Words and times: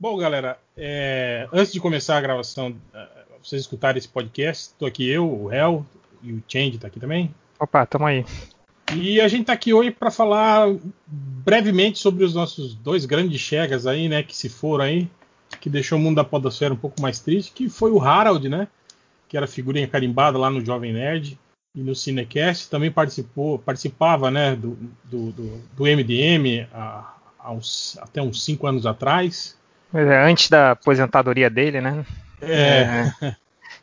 Bom, 0.00 0.16
galera, 0.16 0.58
é, 0.78 1.46
antes 1.52 1.74
de 1.74 1.78
começar 1.78 2.16
a 2.16 2.20
gravação, 2.22 2.74
é, 2.94 3.06
vocês 3.42 3.60
escutarem 3.60 3.98
esse 3.98 4.08
podcast, 4.08 4.68
estou 4.68 4.88
aqui 4.88 5.06
eu, 5.06 5.30
o 5.30 5.52
Hel 5.52 5.84
e 6.22 6.32
o 6.32 6.42
Change 6.48 6.76
está 6.76 6.86
aqui 6.88 6.98
também. 6.98 7.34
Opa, 7.60 7.84
tamo 7.84 8.06
aí. 8.06 8.24
E 8.96 9.20
a 9.20 9.28
gente 9.28 9.42
está 9.42 9.52
aqui 9.52 9.74
hoje 9.74 9.90
para 9.90 10.10
falar 10.10 10.74
brevemente 11.06 11.98
sobre 11.98 12.24
os 12.24 12.34
nossos 12.34 12.74
dois 12.74 13.04
grandes 13.04 13.38
chegas 13.42 13.86
aí, 13.86 14.08
né, 14.08 14.22
que 14.22 14.34
se 14.34 14.48
foram 14.48 14.86
aí, 14.86 15.06
que 15.60 15.68
deixou 15.68 15.98
o 15.98 16.00
mundo 16.00 16.16
da 16.16 16.24
podosfera 16.24 16.72
um 16.72 16.78
pouco 16.78 17.02
mais 17.02 17.20
triste, 17.20 17.52
que 17.52 17.68
foi 17.68 17.90
o 17.90 18.00
Harold, 18.00 18.48
né, 18.48 18.68
que 19.28 19.36
era 19.36 19.46
figurinha 19.46 19.86
carimbada 19.86 20.38
lá 20.38 20.48
no 20.48 20.64
Jovem 20.64 20.94
Nerd 20.94 21.38
e 21.74 21.82
no 21.82 21.94
Cinecast, 21.94 22.70
também 22.70 22.90
participou, 22.90 23.58
participava, 23.58 24.30
né, 24.30 24.56
do, 24.56 24.78
do, 25.04 25.30
do, 25.30 25.58
do 25.76 25.84
MDM 25.84 26.66
há, 26.72 27.16
há 27.38 27.52
uns, 27.52 27.98
até 28.00 28.22
uns 28.22 28.42
cinco 28.42 28.66
anos 28.66 28.86
atrás. 28.86 29.59
É, 29.92 30.24
antes 30.30 30.48
da 30.48 30.72
aposentadoria 30.72 31.50
dele, 31.50 31.80
né? 31.80 32.04
É. 32.40 33.12
é. 33.22 33.36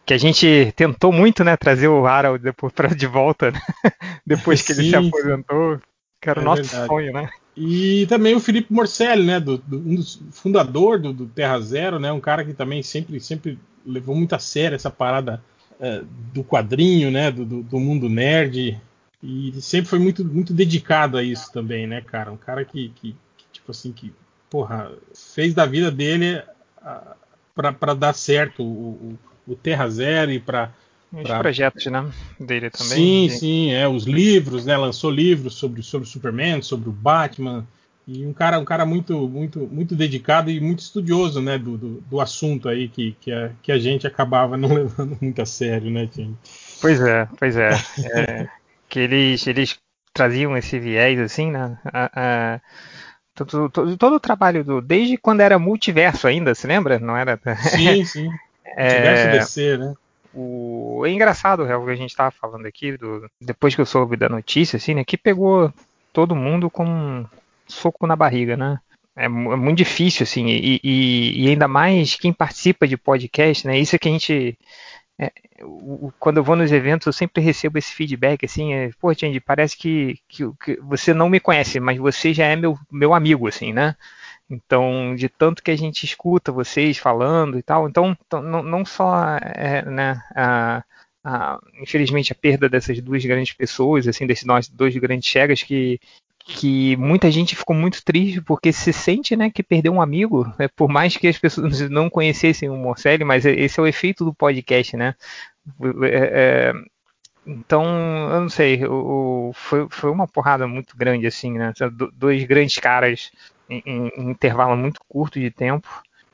Que 0.05 0.13
a 0.13 0.17
gente 0.17 0.71
tentou 0.75 1.11
muito, 1.11 1.43
né, 1.43 1.55
trazer 1.57 1.87
o 1.87 2.05
Harold 2.05 2.43
depois 2.43 2.71
pra, 2.73 2.87
de 2.89 3.05
volta, 3.05 3.51
né? 3.51 3.59
depois 4.25 4.61
que 4.61 4.73
Sim. 4.73 4.81
ele 4.81 4.89
se 4.89 4.95
aposentou, 4.95 5.79
que 6.21 6.29
era 6.29 6.39
o 6.39 6.43
É 6.43 6.45
nosso 6.45 6.63
verdade. 6.63 6.87
sonho, 6.87 7.13
né? 7.13 7.29
E 7.55 8.05
também 8.07 8.35
o 8.35 8.39
Felipe 8.39 8.71
Morcelli, 8.71 9.25
né, 9.25 9.39
do, 9.39 9.57
do- 9.57 9.79
um 9.79 9.95
dos 9.95 10.21
fundador 10.31 10.99
do, 10.99 11.11
do 11.11 11.25
Terra 11.25 11.59
Zero, 11.59 11.99
né, 11.99 12.11
um 12.11 12.19
cara 12.19 12.45
que 12.45 12.53
também 12.53 12.83
sempre, 12.83 13.19
sempre 13.19 13.59
levou 13.85 14.15
muito 14.15 14.33
a 14.35 14.39
sério 14.39 14.75
essa 14.75 14.91
parada 14.91 15.43
é, 15.79 16.01
do 16.33 16.43
quadrinho, 16.43 17.09
né, 17.11 17.31
do, 17.31 17.43
do- 17.45 17.63
do 17.63 17.79
mundo 17.79 18.07
nerd, 18.07 18.79
e 19.23 19.53
sempre 19.59 19.89
foi 19.89 19.99
muito, 19.99 20.23
muito 20.23 20.53
dedicado 20.53 21.17
a 21.17 21.23
isso 21.23 21.51
também, 21.51 21.87
né, 21.87 21.99
cara, 22.01 22.31
um 22.31 22.37
cara 22.37 22.63
que, 22.63 22.89
que- 22.95 23.15
que, 23.37 23.45
tipo 23.51 23.71
assim, 23.71 23.91
que, 23.91 24.13
porra, 24.49 24.91
fez 25.13 25.53
da 25.53 25.65
vida 25.65 25.91
dele 25.91 26.41
para 27.55 27.93
dar 27.93 28.13
certo 28.13 28.63
o, 28.63 29.17
o, 29.47 29.51
o 29.53 29.55
Terra 29.55 29.89
Zero 29.89 30.31
e 30.31 30.39
para 30.39 30.71
Os 31.11 31.23
Pra- 31.23 31.39
projetos, 31.39 31.85
né, 31.87 32.05
dele 32.39 32.69
também. 32.69 32.97
Sim, 32.99 33.27
de- 33.27 33.39
sim, 33.39 33.71
é, 33.71 33.87
os 33.87 34.03
livros, 34.05 34.65
né? 34.65 34.77
Lançou 34.77 35.09
livros 35.09 35.55
sobre, 35.55 35.81
sobre 35.81 36.07
o 36.07 36.11
Superman, 36.11 36.61
sobre 36.61 36.89
o 36.89 36.91
Batman. 36.91 37.65
E 38.07 38.25
um 38.25 38.31
cara, 38.33 38.59
um 38.59 38.63
cara 38.65 38.85
muito, 38.85 39.27
muito, 39.27 39.59
muito 39.67 39.95
dedicado 39.95 40.49
e 40.49 40.59
muito 40.61 40.79
estudioso, 40.79 41.41
né, 41.41 41.57
do, 41.57 41.77
do, 41.77 42.01
do 42.01 42.21
assunto 42.21 42.69
aí 42.69 42.87
que, 42.87 43.13
que, 43.19 43.31
a, 43.31 43.51
que 43.61 43.71
a 43.71 43.77
gente 43.79 44.07
acabava 44.07 44.55
não 44.55 44.69
levando 44.75 45.17
muito 45.21 45.41
a 45.41 45.45
sério, 45.45 45.91
né, 45.91 46.07
Tim? 46.07 46.37
Pois 46.79 46.99
é, 47.01 47.27
pois 47.37 47.55
é. 47.57 47.71
É, 48.15 48.47
que 48.89 48.99
eles, 48.99 49.45
eles 49.47 49.77
traziam 50.13 50.55
esse 50.57 50.79
viés, 50.79 51.19
assim, 51.19 51.51
né? 51.51 51.77
a- 51.85 52.11
a- 52.55 52.61
todo, 53.45 53.69
todo, 53.69 53.97
todo 53.97 54.15
o 54.15 54.19
trabalho 54.19 54.63
do. 54.63 54.81
Desde 54.81 55.17
quando 55.17 55.41
era 55.41 55.59
multiverso 55.59 56.27
ainda, 56.27 56.53
se 56.55 56.67
lembra? 56.67 56.99
Não 56.99 57.15
era. 57.15 57.39
Sim, 57.57 58.03
sim. 58.05 58.29
É, 58.65 58.97
Diverso 58.97 59.29
DC, 59.31 59.77
né? 59.77 59.93
o... 60.33 61.03
É 61.05 61.09
engraçado 61.09 61.65
é 61.65 61.75
o 61.75 61.85
que 61.85 61.91
a 61.91 61.95
gente 61.95 62.09
estava 62.09 62.31
falando 62.31 62.65
aqui, 62.65 62.97
do... 62.97 63.29
depois 63.41 63.73
que 63.73 63.81
eu 63.81 63.85
soube 63.85 64.15
da 64.17 64.29
notícia, 64.29 64.77
assim, 64.77 64.93
né? 64.93 65.03
Que 65.03 65.17
pegou 65.17 65.73
todo 66.13 66.35
mundo 66.35 66.69
com 66.69 66.85
um 66.85 67.25
soco 67.67 68.05
na 68.05 68.15
barriga, 68.15 68.55
né? 68.57 68.79
É, 69.15 69.25
é 69.25 69.29
muito 69.29 69.77
difícil, 69.77 70.23
assim, 70.23 70.45
e, 70.47 70.79
e- 70.83 71.45
e 71.45 71.49
ainda 71.49 71.67
mais 71.67 72.15
quem 72.15 72.31
participa 72.31 72.87
de 72.87 72.95
podcast, 72.97 73.65
né? 73.65 73.77
Isso 73.79 73.95
é 73.95 73.99
que 73.99 74.07
a 74.07 74.11
gente. 74.11 74.57
É, 75.19 75.31
o- 75.63 76.11
quando 76.19 76.37
eu 76.37 76.43
vou 76.43 76.55
nos 76.55 76.71
eventos, 76.71 77.07
eu 77.07 77.13
sempre 77.13 77.41
recebo 77.41 77.77
esse 77.77 77.93
feedback, 77.93 78.45
assim, 78.45 78.73
é, 78.73 78.89
pô, 78.99 79.13
Tindy, 79.15 79.39
parece 79.39 79.75
que, 79.77 80.19
que, 80.27 80.43
que 80.63 80.79
você 80.81 81.13
não 81.13 81.29
me 81.29 81.39
conhece, 81.39 81.79
mas 81.79 81.97
você 81.97 82.33
já 82.33 82.45
é 82.45 82.55
meu, 82.55 82.77
meu 82.91 83.13
amigo, 83.13 83.47
assim, 83.47 83.73
né? 83.73 83.95
Então, 84.49 85.15
de 85.15 85.29
tanto 85.29 85.63
que 85.63 85.71
a 85.71 85.75
gente 85.77 86.03
escuta 86.05 86.51
vocês 86.51 86.97
falando 86.97 87.59
e 87.59 87.63
tal, 87.63 87.87
então, 87.89 88.15
então, 88.25 88.41
não, 88.41 88.63
não 88.63 88.85
só, 88.85 89.37
é, 89.55 89.83
né, 89.85 90.21
a, 90.35 90.83
a- 91.23 91.59
infelizmente, 91.81 92.31
a 92.31 92.35
perda 92.35 92.69
dessas 92.69 92.99
duas 93.01 93.23
grandes 93.25 93.53
pessoas, 93.53 94.07
assim, 94.07 94.25
desses 94.27 94.45
dois 94.69 94.95
grandes 94.97 95.27
chegas 95.29 95.63
que 95.63 95.99
que 96.47 96.95
muita 96.95 97.29
gente 97.29 97.55
ficou 97.55 97.75
muito 97.75 98.03
triste 98.03 98.41
porque 98.41 98.71
se 98.71 98.93
sente, 98.93 99.35
né, 99.35 99.49
que 99.49 99.61
perdeu 99.61 99.91
um 99.93 100.01
amigo, 100.01 100.45
né, 100.57 100.69
por 100.75 100.87
mais 100.89 101.17
que 101.17 101.27
as 101.27 101.37
pessoas 101.37 101.79
não 101.91 102.09
conhecessem 102.09 102.69
o 102.69 102.77
Morcelli, 102.77 103.23
mas 103.25 103.45
esse 103.45 103.79
é 103.79 103.83
o 103.83 103.87
efeito 103.87 104.23
do 104.23 104.33
podcast, 104.33 104.95
né? 104.95 105.13
É, 106.03 106.71
é, 106.71 106.73
então, 107.45 107.83
eu 108.31 108.41
não 108.41 108.49
sei, 108.49 108.85
o, 108.85 109.49
o- 109.49 109.53
foi, 109.53 109.87
foi 109.89 110.09
uma 110.09 110.27
porrada 110.27 110.67
muito 110.67 110.95
grande, 110.97 111.27
assim, 111.27 111.51
né? 111.57 111.73
Do- 111.91 112.11
Dois 112.11 112.43
grandes 112.45 112.77
caras 112.77 113.31
em, 113.69 113.81
em- 113.85 114.11
em 114.17 114.29
intervalo 114.29 114.75
muito 114.77 114.99
curto 115.07 115.39
de 115.39 115.51
tempo. 115.51 115.87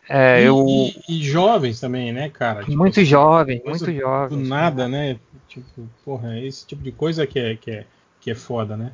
É, 0.07 0.41
e, 0.41 0.46
eu, 0.46 0.66
e- 0.68 1.18
e 1.19 1.23
jovens 1.23 1.79
também, 1.79 2.12
né, 2.12 2.29
cara? 2.29 2.63
Tipo, 2.63 2.78
muito 2.78 3.00
assim, 3.00 3.06
jovem, 3.06 3.59
coisa 3.59 3.85
muito 3.85 4.00
jovem. 4.00 4.38
nada, 4.40 4.88
né? 4.88 5.18
Tipo, 5.47 5.88
porra, 6.03 6.40
esse 6.40 6.66
tipo 6.68 6.84
de 6.84 6.91
coisa 6.91 7.25
que 7.25 7.40
é, 7.40 7.56
que 7.56 7.72
é, 7.72 7.85
que 8.19 8.29
é 8.31 8.35
foda, 8.35 8.75
né? 8.78 8.91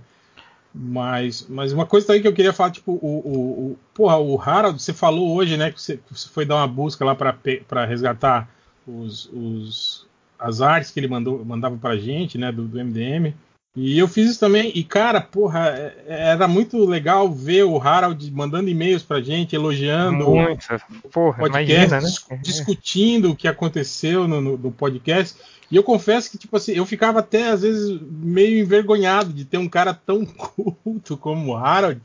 Mas, 0.81 1.45
mas 1.49 1.73
uma 1.73 1.85
coisa 1.85 2.07
também 2.07 2.21
que 2.21 2.27
eu 2.27 2.33
queria 2.33 2.53
falar, 2.53 2.71
tipo, 2.71 2.93
o, 2.93 2.95
o, 2.95 3.71
o, 3.71 3.79
porra, 3.93 4.17
o 4.17 4.39
Harold, 4.41 4.81
você 4.81 4.93
falou 4.93 5.35
hoje, 5.35 5.57
né, 5.57 5.71
que 5.73 5.81
você, 5.81 5.99
você 6.09 6.29
foi 6.29 6.45
dar 6.45 6.55
uma 6.55 6.67
busca 6.67 7.03
lá 7.03 7.13
para 7.13 7.85
resgatar 7.85 8.49
os, 8.87 9.29
os, 9.33 10.07
as 10.39 10.61
artes 10.61 10.89
que 10.89 10.97
ele 11.01 11.09
mandou, 11.09 11.43
mandava 11.43 11.75
pra 11.75 11.97
gente, 11.97 12.37
né, 12.37 12.49
do, 12.49 12.65
do 12.65 12.79
MDM. 12.79 13.35
E 13.75 13.97
eu 13.99 14.07
fiz 14.07 14.31
isso 14.31 14.39
também, 14.39 14.71
e 14.75 14.83
cara, 14.83 15.21
porra, 15.21 15.69
é- 15.69 15.93
era 16.07 16.47
muito 16.47 16.83
legal 16.85 17.31
ver 17.31 17.63
o 17.63 17.77
Harold 17.79 18.31
mandando 18.31 18.69
e-mails 18.69 19.03
pra 19.03 19.21
gente, 19.21 19.55
elogiando 19.55 20.25
Muito, 20.29 20.67
porra, 21.11 21.37
podcast, 21.37 21.73
imagina, 21.87 22.01
né? 22.01 22.07
dis- 22.07 22.25
discutindo 22.41 23.31
o 23.31 23.35
que 23.35 23.47
aconteceu 23.47 24.27
no, 24.27 24.41
no- 24.41 24.57
no 24.57 24.71
podcast. 24.71 25.37
E 25.71 25.75
eu 25.75 25.83
confesso 25.83 26.31
que, 26.31 26.37
tipo 26.37 26.57
assim, 26.57 26.71
eu 26.73 26.83
ficava 26.85 27.19
até 27.19 27.49
às 27.51 27.61
vezes 27.61 27.99
meio 28.01 28.57
envergonhado 28.59 29.31
de 29.31 29.45
ter 29.45 29.59
um 29.59 29.69
cara 29.69 29.93
tão 29.93 30.25
culto 30.83 31.15
como 31.15 31.51
o 31.51 31.55
Harold, 31.55 32.01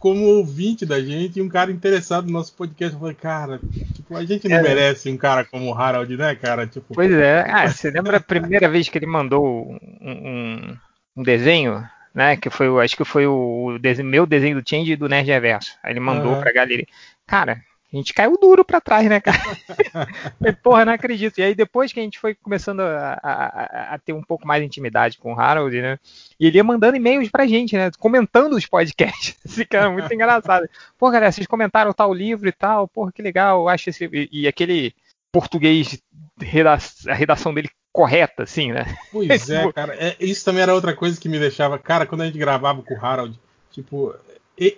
como 0.00 0.24
ouvinte 0.26 0.84
da 0.84 1.00
gente, 1.00 1.38
e 1.38 1.42
um 1.42 1.48
cara 1.48 1.70
interessado 1.70 2.26
no 2.26 2.32
nosso 2.32 2.52
podcast. 2.54 2.94
Eu 2.94 3.00
falei, 3.00 3.14
cara, 3.14 3.60
tipo, 3.94 4.14
a 4.16 4.24
gente 4.24 4.48
não 4.48 4.56
É. 4.56 4.62
merece 4.62 5.08
um 5.08 5.16
cara 5.16 5.44
como 5.44 5.70
o 5.70 5.74
Harold, 5.74 6.16
né, 6.16 6.34
cara? 6.34 6.66
Tipo, 6.66 6.94
Pois 6.94 7.12
é. 7.12 7.44
Ah, 7.48 7.68
você 7.70 7.90
lembra 7.90 8.16
a 8.18 8.20
primeira 8.20 8.68
vez 8.68 8.88
que 8.88 8.98
ele 8.98 9.06
mandou 9.06 9.70
um, 10.02 10.76
um- 11.16 11.22
desenho, 11.22 11.88
né? 12.14 12.36
Que 12.36 12.50
foi, 12.50 12.68
o- 12.68 12.80
acho 12.80 12.96
que 12.96 13.04
foi 13.04 13.26
o 13.26 13.78
desenho- 13.80 14.08
meu 14.08 14.26
desenho 14.26 14.60
do 14.60 14.68
Change 14.68 14.92
e 14.92 14.96
do 14.96 15.08
Nerd 15.08 15.26
Reverso. 15.30 15.76
Aí 15.82 15.92
ele 15.92 16.00
mandou 16.00 16.32
Aham. 16.32 16.40
pra 16.40 16.52
galeria. 16.52 16.86
Cara, 17.26 17.62
a 17.92 17.96
gente 17.96 18.12
caiu 18.12 18.36
duro 18.40 18.64
pra 18.64 18.80
trás, 18.80 19.08
né, 19.08 19.20
cara? 19.20 19.38
Porra, 20.62 20.84
não 20.84 20.92
acredito. 20.92 21.38
E 21.38 21.42
aí 21.42 21.54
depois 21.54 21.92
que 21.92 22.00
a 22.00 22.02
gente 22.02 22.18
foi 22.18 22.34
começando 22.34 22.80
a, 22.80 23.18
a- 23.22 23.94
a- 23.94 23.98
ter 23.98 24.12
um 24.12 24.22
pouco 24.22 24.46
mais 24.46 24.60
de 24.60 24.66
intimidade 24.66 25.18
com 25.18 25.32
o 25.34 25.38
Harold, 25.40 25.80
né? 25.80 25.98
E 26.38 26.46
ele 26.46 26.56
ia 26.58 26.64
mandando 26.64 26.96
e-mails 26.96 27.30
pra 27.30 27.46
gente, 27.46 27.76
né? 27.76 27.90
Comentando 27.98 28.54
os 28.54 28.66
podcasts. 28.66 29.36
Esse 29.44 29.64
cara 29.64 29.86
é 29.86 29.88
muito 29.92 30.12
engraçado. 30.12 30.68
Pô, 30.98 31.10
galera, 31.10 31.32
vocês 31.32 31.46
comentaram 31.46 31.92
tal 31.92 32.12
livro 32.12 32.48
e 32.48 32.52
tal. 32.52 32.86
Porra, 32.88 33.12
que 33.12 33.22
legal. 33.22 33.60
Eu 33.62 33.68
acho 33.68 33.88
esse. 33.90 34.04
E, 34.12 34.28
e 34.42 34.48
aquele 34.48 34.92
português, 35.32 36.00
a 37.08 37.14
redação 37.14 37.52
dele 37.52 37.68
correta, 37.96 38.42
assim, 38.42 38.72
né? 38.72 38.94
Pois 39.10 39.48
é, 39.48 39.72
cara. 39.72 39.94
É, 39.94 40.16
isso 40.20 40.44
também 40.44 40.62
era 40.62 40.74
outra 40.74 40.94
coisa 40.94 41.18
que 41.18 41.30
me 41.30 41.38
deixava. 41.38 41.78
Cara, 41.78 42.04
quando 42.04 42.20
a 42.20 42.26
gente 42.26 42.38
gravava 42.38 42.82
com 42.82 42.94
o 42.94 43.04
Harold, 43.04 43.38
tipo, 43.72 44.14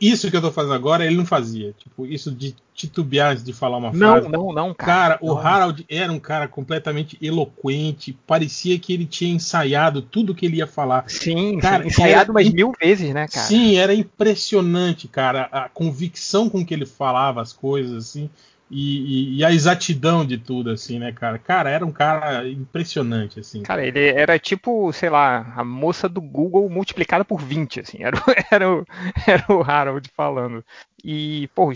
isso 0.01 0.31
que 0.31 0.37
eu 0.37 0.41
tô 0.41 0.53
fazendo 0.53 0.75
agora, 0.75 1.05
ele 1.05 1.17
não 1.17 1.27
fazia. 1.27 1.75
Tipo, 1.77 2.07
isso 2.07 2.31
de 2.31 2.55
titubear 2.73 3.33
antes 3.33 3.43
de 3.43 3.53
falar 3.53 3.79
uma 3.79 3.93
Não, 3.93 4.13
frase. 4.13 4.29
não, 4.29 4.53
não, 4.53 4.73
cara. 4.73 4.93
Cara, 4.93 5.19
o 5.21 5.29
Não. 5.35 5.39
Harold 5.39 5.85
era 5.89 6.13
um 6.13 6.21
cara 6.21 6.47
completamente 6.47 7.19
eloquente, 7.21 8.17
parecia 8.25 8.79
que 8.79 8.93
ele 8.93 9.05
tinha 9.05 9.35
ensaiado 9.35 10.01
tudo 10.01 10.33
que 10.35 10.47
ele 10.47 10.59
ia 10.59 10.67
falar. 10.67 11.05
Sim, 11.09 11.59
Cara, 11.59 11.83
sim, 11.83 11.89
ensaiado 11.89 12.31
umas 12.31 12.49
mil 12.51 12.73
vezes, 12.81 13.13
né, 13.13 13.27
cara? 13.27 13.47
Sim, 13.47 13.77
era 13.77 13.93
impressionante, 13.93 15.09
cara, 15.09 15.49
a 15.51 15.69
convicção 15.69 16.49
com 16.49 16.65
que 16.65 16.73
ele 16.73 16.87
falava 16.87 17.43
as 17.43 17.53
coisas, 17.53 17.97
assim, 17.97 18.31
e, 18.71 19.35
e- 19.35 19.37
e 19.39 19.45
a 19.45 19.53
exatidão 19.53 20.25
de 20.25 20.37
tudo, 20.39 20.71
assim, 20.71 20.99
né, 20.99 21.13
cara? 21.13 21.39
Cara, 21.39 21.71
era 21.71 21.85
um 21.87 21.93
cara 21.93 22.47
impressionante, 22.49 23.41
assim. 23.41 23.63
Cara, 23.63 23.85
ele 23.85 24.07
era 24.09 24.39
tipo, 24.39 24.93
sei 24.93 25.09
lá, 25.11 25.53
a 25.57 25.65
moça 25.65 26.09
do 26.09 26.21
Google 26.21 26.69
multiplicada 26.69 27.25
por 27.25 27.41
20, 27.41 27.81
assim, 27.81 27.99
era, 28.05 28.17
o- 28.17 28.25
era, 28.51 28.71
o, 28.71 28.85
era 29.27 29.45
o 29.53 29.63
Harold 29.63 30.11
falando. 30.15 30.65
E, 31.03 31.49
pô, 31.55 31.73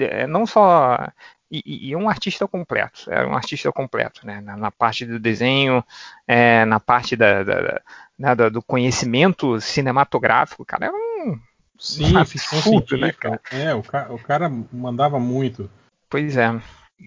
é, 0.00 0.26
não 0.26 0.46
só. 0.46 1.08
E, 1.50 1.90
e- 1.90 1.96
um 1.96 2.08
artista 2.08 2.48
completo, 2.48 3.08
era 3.08 3.28
um 3.28 3.34
artista 3.34 3.70
completo, 3.70 4.26
né? 4.26 4.40
Na, 4.40 4.56
na 4.56 4.70
parte 4.72 5.06
do 5.06 5.20
desenho, 5.20 5.84
é, 6.26 6.64
na 6.64 6.80
parte 6.80 7.14
da, 7.14 7.44
da- 7.44 7.80
da- 8.18 8.34
da- 8.34 8.48
do 8.48 8.62
conhecimento 8.62 9.60
cinematográfico, 9.60 10.64
cara, 10.64 10.86
era 10.86 10.94
um. 10.96 11.38
Sim, 11.78 12.16
absurdo, 12.18 12.96
né, 12.96 13.12
científica. 13.12 13.40
É, 13.52 13.74
o 13.74 13.82
cara, 13.82 14.12
o 14.12 14.18
cara 14.18 14.50
mandava 14.72 15.20
muito. 15.20 15.70
Pois 16.14 16.36
é. 16.36 16.48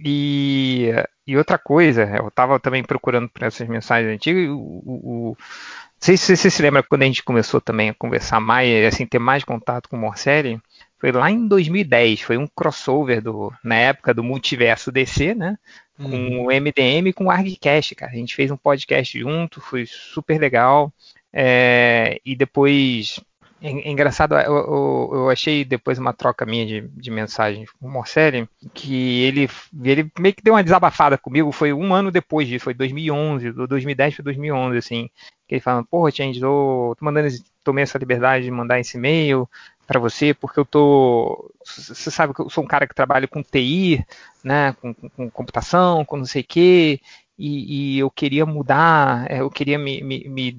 E, 0.06 0.90
e 1.26 1.38
outra 1.38 1.58
coisa, 1.58 2.04
eu 2.18 2.28
estava 2.28 2.60
também 2.60 2.84
procurando 2.84 3.30
por 3.30 3.42
essas 3.42 3.66
mensagens 3.66 4.14
antigas. 4.14 4.50
O, 4.50 4.58
o, 4.58 5.30
o- 5.32 5.38
não 5.40 6.02
sei 6.02 6.18
se 6.18 6.36
você 6.36 6.50
se 6.50 6.62
lembra 6.62 6.84
quando 6.84 7.04
a 7.04 7.06
gente 7.06 7.24
começou 7.24 7.62
também 7.62 7.90
a 7.90 7.94
conversar 7.94 8.42
mais, 8.42 8.86
assim, 8.86 9.06
ter 9.06 9.18
mais 9.18 9.46
contato 9.46 9.88
com 9.88 9.96
o 9.96 10.00
Morcelli. 10.00 10.62
foi 11.00 11.14
lá 11.14 11.32
em 11.32 11.48
2010, 11.48 12.20
foi 12.20 12.36
um 12.38 12.46
crossover 12.48 13.22
do, 13.22 13.50
na 13.64 13.76
época 13.76 14.14
do 14.14 14.22
multiverso 14.26 14.92
DC, 14.92 15.34
né? 15.34 15.58
Com 15.96 16.10
uhum. 16.10 16.46
o 16.48 16.52
MDM 16.52 17.08
e 17.08 17.14
com 17.14 17.28
o 17.28 17.32
ArgCast, 17.32 17.96
cara. 17.96 18.12
A 18.12 18.16
gente 18.16 18.36
fez 18.36 18.52
um 18.52 18.58
podcast 18.58 19.18
junto, 19.18 19.62
foi 19.62 19.86
super 19.86 20.38
legal. 20.38 20.94
É, 21.32 22.20
e 22.26 22.36
depois 22.36 23.22
é, 23.62 23.70
é 23.70 23.90
engraçado, 23.90 24.36
eu, 24.36 25.10
eu, 25.14 25.30
achei 25.30 25.66
depois 25.66 25.98
uma 25.98 26.14
troca 26.14 26.46
minha 26.46 26.66
de, 26.66 26.82
de 26.82 27.10
mensagem 27.10 27.66
com 27.80 27.88
o 27.88 27.92
Morcelli, 27.92 28.48
que 28.74 29.24
ele, 29.24 29.50
ele 29.84 30.12
meio 30.20 30.36
que 30.36 30.44
deu 30.44 30.54
uma 30.54 30.64
desabafada 30.64 31.18
comigo, 31.18 31.52
foi 31.52 31.74
um 31.74 31.94
ano 31.94 32.12
depois 32.12 32.48
disso, 32.48 32.66
foi 32.66 32.74
2011, 32.74 33.52
do 33.52 33.68
2010 33.68 34.16
para 34.16 34.24
2011, 34.26 34.78
assim, 34.78 35.10
que 35.48 35.56
ele 35.56 35.62
falando, 35.62 35.86
porra, 35.86 36.12
Change, 36.12 36.40
tô, 36.40 36.96
tô 36.98 37.06
mandando, 37.06 37.28
tomei 37.64 37.84
essa 37.84 37.98
liberdade 37.98 38.46
de 38.46 38.52
mandar 38.52 38.80
esse 38.80 38.98
e-mail 38.98 39.50
para 39.88 40.00
você, 40.00 40.34
porque 40.34 40.60
eu 40.60 40.66
tô, 40.66 41.52
você 41.66 42.12
sabe 42.12 42.34
que 42.34 42.42
eu 42.42 42.50
sou 42.50 42.64
um 42.64 42.68
cara 42.68 42.86
que 42.86 42.94
trabalha 42.94 43.28
com 43.28 43.42
TI, 43.42 44.06
né, 44.44 44.74
com, 44.82 44.94
com, 44.94 45.10
com 45.10 45.30
computação, 45.32 46.06
com 46.06 46.18
não 46.18 46.26
sei 46.26 46.42
o 46.42 46.46
quê, 46.48 47.00
e, 47.38 47.96
e, 47.96 48.00
eu 48.00 48.10
queria 48.10 48.46
mudar, 48.46 49.30
é, 49.30 49.42
eu 49.42 49.50
queria 49.50 49.78
me, 49.78 50.02
me, 50.02 50.28
me, 50.28 50.58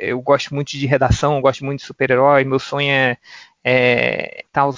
eu 0.00 0.20
gosto 0.22 0.54
muito 0.54 0.70
de 0.70 0.86
redação, 0.86 1.36
eu 1.36 1.42
gosto 1.42 1.64
muito 1.64 1.80
de 1.80 1.86
super-herói, 1.86 2.44
meu 2.44 2.58
sonho 2.58 2.90
é, 2.90 3.18
é 3.64 4.44
tal, 4.52 4.72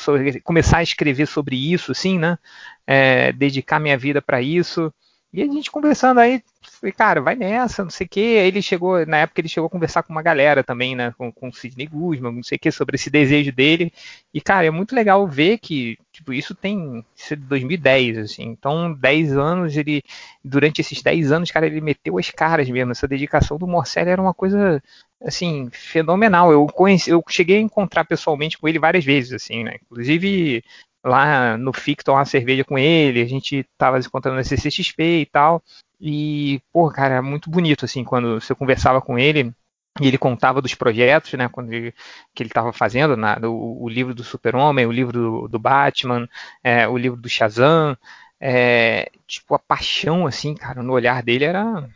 começar 0.44 0.78
a 0.78 0.82
escrever 0.82 1.26
sobre 1.26 1.56
isso, 1.56 1.92
assim, 1.92 2.18
né? 2.18 2.38
É, 2.86 3.32
dedicar 3.32 3.78
minha 3.78 3.98
vida 3.98 4.22
para 4.22 4.40
isso. 4.40 4.92
E 5.32 5.42
a 5.42 5.46
gente 5.46 5.70
conversando 5.70 6.20
aí, 6.20 6.42
falei, 6.82 6.92
cara, 6.92 7.20
vai 7.20 7.36
nessa, 7.36 7.84
não 7.84 7.90
sei 7.90 8.06
o 8.06 8.10
quê. 8.10 8.38
Aí 8.40 8.48
ele 8.48 8.60
chegou, 8.60 9.06
na 9.06 9.18
época 9.18 9.40
ele 9.40 9.48
chegou 9.48 9.68
a 9.68 9.70
conversar 9.70 10.02
com 10.02 10.12
uma 10.12 10.22
galera 10.22 10.64
também, 10.64 10.96
né, 10.96 11.14
com, 11.16 11.30
com 11.30 11.48
o 11.48 11.52
Sidney 11.52 11.86
Guzman, 11.86 12.32
não 12.32 12.42
sei 12.42 12.56
o 12.56 12.58
quê, 12.58 12.72
sobre 12.72 12.96
esse 12.96 13.08
desejo 13.08 13.52
dele. 13.52 13.92
E, 14.34 14.40
cara, 14.40 14.66
é 14.66 14.70
muito 14.70 14.94
legal 14.94 15.26
ver 15.28 15.58
que, 15.58 15.96
tipo, 16.12 16.32
isso 16.32 16.54
tem, 16.54 17.04
isso 17.16 17.34
é 17.34 17.36
de 17.36 17.42
2010, 17.44 18.18
assim. 18.18 18.42
Então, 18.42 18.92
10 18.92 19.36
anos, 19.36 19.76
ele, 19.76 20.02
durante 20.44 20.80
esses 20.80 21.00
10 21.00 21.30
anos, 21.30 21.50
cara, 21.52 21.66
ele 21.66 21.80
meteu 21.80 22.18
as 22.18 22.30
caras 22.30 22.68
mesmo. 22.68 22.90
Essa 22.90 23.06
dedicação 23.06 23.56
do 23.58 23.66
Morcelli 23.66 24.10
era 24.10 24.20
uma 24.20 24.34
coisa, 24.34 24.82
assim, 25.24 25.68
fenomenal. 25.70 26.50
Eu 26.50 26.66
conheci, 26.66 27.10
eu 27.10 27.22
cheguei 27.28 27.58
a 27.58 27.60
encontrar 27.60 28.04
pessoalmente 28.04 28.58
com 28.58 28.66
ele 28.68 28.80
várias 28.80 29.04
vezes, 29.04 29.32
assim, 29.32 29.62
né. 29.62 29.76
Inclusive, 29.84 30.64
lá 31.04 31.56
no 31.56 31.72
FIC 31.72 32.02
tomar 32.02 32.18
uma 32.18 32.24
cerveja 32.24 32.64
com 32.64 32.78
ele, 32.78 33.20
a 33.20 33.26
gente 33.26 33.64
tava 33.78 34.00
se 34.02 34.08
encontrando 34.08 34.36
na 34.36 34.44
CCXP 34.44 35.20
e 35.20 35.26
tal. 35.26 35.62
E, 36.04 36.60
pô, 36.72 36.90
cara, 36.90 37.14
é 37.14 37.20
muito 37.20 37.48
bonito, 37.48 37.84
assim, 37.84 38.02
quando 38.02 38.40
você 38.40 38.52
conversava 38.56 39.00
com 39.00 39.16
ele 39.16 39.54
e 40.00 40.08
ele 40.08 40.18
contava 40.18 40.60
dos 40.60 40.74
projetos, 40.74 41.32
né, 41.34 41.48
quando 41.48 41.72
ele, 41.72 41.94
que 42.34 42.42
ele 42.42 42.50
estava 42.50 42.72
fazendo, 42.72 43.16
na, 43.16 43.38
o, 43.44 43.84
o, 43.84 43.88
livro 43.88 44.12
do 44.12 44.24
Super-Homem, 44.24 44.84
o 44.84 44.90
livro 44.90 45.12
do, 45.12 45.48
do 45.48 45.58
Batman, 45.60 46.28
é, 46.64 46.88
o 46.88 46.96
livro 46.96 47.20
do 47.20 47.28
Shazam, 47.28 47.96
é, 48.40 49.12
tipo, 49.28 49.54
a 49.54 49.60
paixão, 49.60 50.26
assim, 50.26 50.56
cara, 50.56 50.82
no 50.82 50.92
olhar 50.92 51.22
dele 51.22 51.44
era 51.44 51.88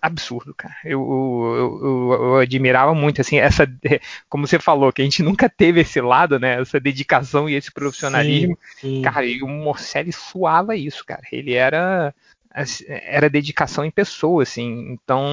absurdo, 0.00 0.54
cara. 0.54 0.74
Eu, 0.84 1.00
eu, 1.00 1.80
eu, 1.82 2.12
eu, 2.12 2.36
admirava 2.36 2.94
muito, 2.94 3.20
assim, 3.20 3.38
essa, 3.38 3.66
como 4.28 4.46
você 4.46 4.60
falou, 4.60 4.92
que 4.92 5.02
a 5.02 5.04
gente 5.04 5.24
nunca 5.24 5.48
teve 5.48 5.80
esse 5.80 6.00
lado, 6.00 6.38
né, 6.38 6.60
essa 6.60 6.78
dedicação 6.78 7.48
e 7.48 7.54
esse 7.54 7.72
profissionalismo. 7.72 8.56
Sim, 8.76 8.96
sim. 8.96 9.02
Cara, 9.02 9.26
e 9.26 9.42
o 9.42 9.48
Morcelli 9.48 10.12
suava 10.12 10.76
isso, 10.76 11.04
cara. 11.04 11.22
Ele 11.32 11.54
era, 11.54 12.14
era 12.88 13.28
dedicação 13.28 13.84
em 13.84 13.90
pessoa, 13.90 14.42
assim. 14.42 14.92
Então, 14.92 15.24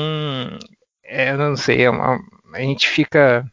é, 1.03 1.31
eu 1.31 1.37
não 1.37 1.55
sei, 1.55 1.83
é 1.83 1.89
uma, 1.89 2.19
a 2.53 2.59
gente 2.59 2.87
fica 2.87 3.45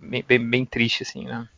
bem, 0.00 0.24
bem, 0.26 0.50
bem 0.50 0.64
triste, 0.64 1.02
assim, 1.02 1.24
né. 1.24 1.48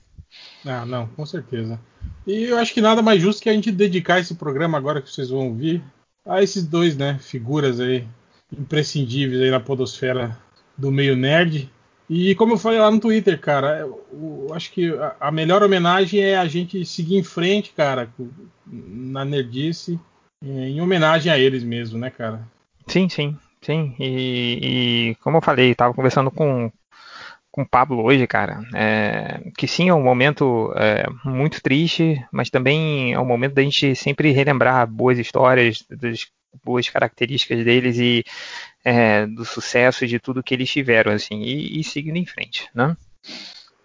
Ah, 0.65 0.85
não, 0.85 1.07
com 1.09 1.25
certeza. 1.25 1.81
E 2.27 2.45
eu 2.45 2.59
acho 2.59 2.75
que 2.75 2.81
nada 2.81 3.01
mais 3.01 3.23
justo 3.23 3.43
que 3.43 3.49
a 3.49 3.53
gente 3.53 3.73
dedicar 3.73 4.21
esse 4.21 4.35
programa 4.35 4.77
agora 4.77 5.01
que 5.01 5.11
vocês 5.11 5.31
vão 5.31 5.49
ouvir 5.49 5.83
a 6.27 6.43
esses 6.43 6.67
dois, 6.67 6.97
né, 6.97 7.19
figuras 7.21 7.81
aí 7.81 8.07
imprescindíveis 8.53 9.41
aí 9.41 9.51
na 9.51 9.61
podosfera 9.61 10.37
do 10.77 10.91
meio 10.91 11.17
nerd. 11.17 11.71
E 12.09 12.35
como 12.37 12.55
eu 12.55 12.59
falei 12.59 12.79
lá 12.79 12.91
no 12.91 13.01
Twitter, 13.01 13.41
cara, 13.41 13.81
eu, 13.81 14.47
acho 14.53 14.71
que 14.73 14.93
a, 14.95 15.17
a, 15.21 15.31
melhor 15.33 15.63
homenagem 15.63 16.21
é 16.21 16.37
a 16.37 16.47
gente 16.47 16.85
seguir 16.85 17.17
em 17.17 17.23
frente, 17.23 17.73
cara, 17.73 18.09
na 18.67 19.25
nerdice, 19.25 19.99
em 20.47 20.81
homenagem 20.81 21.33
a 21.33 21.39
eles 21.39 21.65
mesmo, 21.65 21.99
né, 21.99 22.11
cara? 22.11 22.47
Sim, 22.87 23.09
sim, 23.09 23.37
sim. 23.61 23.95
E, 23.99 24.59
e 25.11 25.15
como 25.17 25.39
eu 25.39 25.43
falei, 25.43 25.71
estava 25.71 25.93
conversando 25.93 26.31
com, 26.31 26.71
com 27.51 27.63
o 27.63 27.69
Pablo 27.69 28.05
hoje, 28.05 28.27
cara, 28.27 28.63
é, 28.75 29.51
que 29.57 29.67
sim, 29.67 29.89
é 29.89 29.95
um 29.95 30.03
momento 30.03 30.73
é, 30.77 31.07
muito 31.25 31.61
triste, 31.61 32.25
mas 32.31 32.51
também 32.51 33.13
é 33.13 33.21
um 33.21 33.25
momento 33.25 33.55
da 33.55 33.63
gente 33.63 33.95
sempre 33.97 34.31
relembrar 34.31 34.87
boas 34.87 35.19
histórias 35.19 35.85
dos 35.91 36.29
boas 36.65 36.89
características 36.89 37.65
deles 37.65 37.99
e 37.99 38.25
é, 38.85 39.27
do 39.27 39.45
sucesso 39.45 40.07
de 40.07 40.19
tudo 40.19 40.43
que 40.43 40.55
eles 40.55 40.71
tiveram, 40.71 41.13
assim, 41.13 41.43
e, 41.43 41.81
e 41.81 41.85
seguindo 41.85 42.17
em 42.17 42.27
frente, 42.27 42.69
né? 42.75 42.97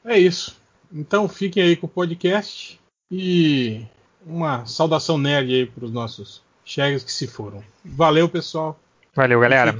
É 0.06 0.18
isso. 0.18 0.60
Então 0.94 1.28
fiquem 1.28 1.64
aí 1.64 1.76
com 1.76 1.88
o 1.88 1.90
podcast 1.90 2.80
e 3.10 3.86
uma 4.26 4.66
saudação 4.66 5.18
nerd 5.18 5.54
aí 5.54 5.66
para 5.66 5.86
os 5.86 5.92
nossos 5.92 6.42
chegas 6.66 7.04
que 7.04 7.12
se 7.12 7.28
foram. 7.28 7.64
Valeu, 7.84 8.30
pessoal. 8.30 8.80
Valeu, 9.16 9.40
galera. 9.40 9.76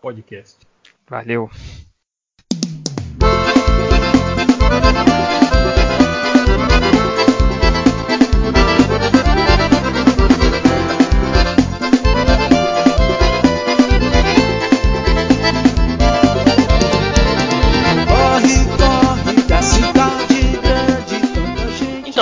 Podcast. 0.00 0.58
Valeu. 1.08 1.50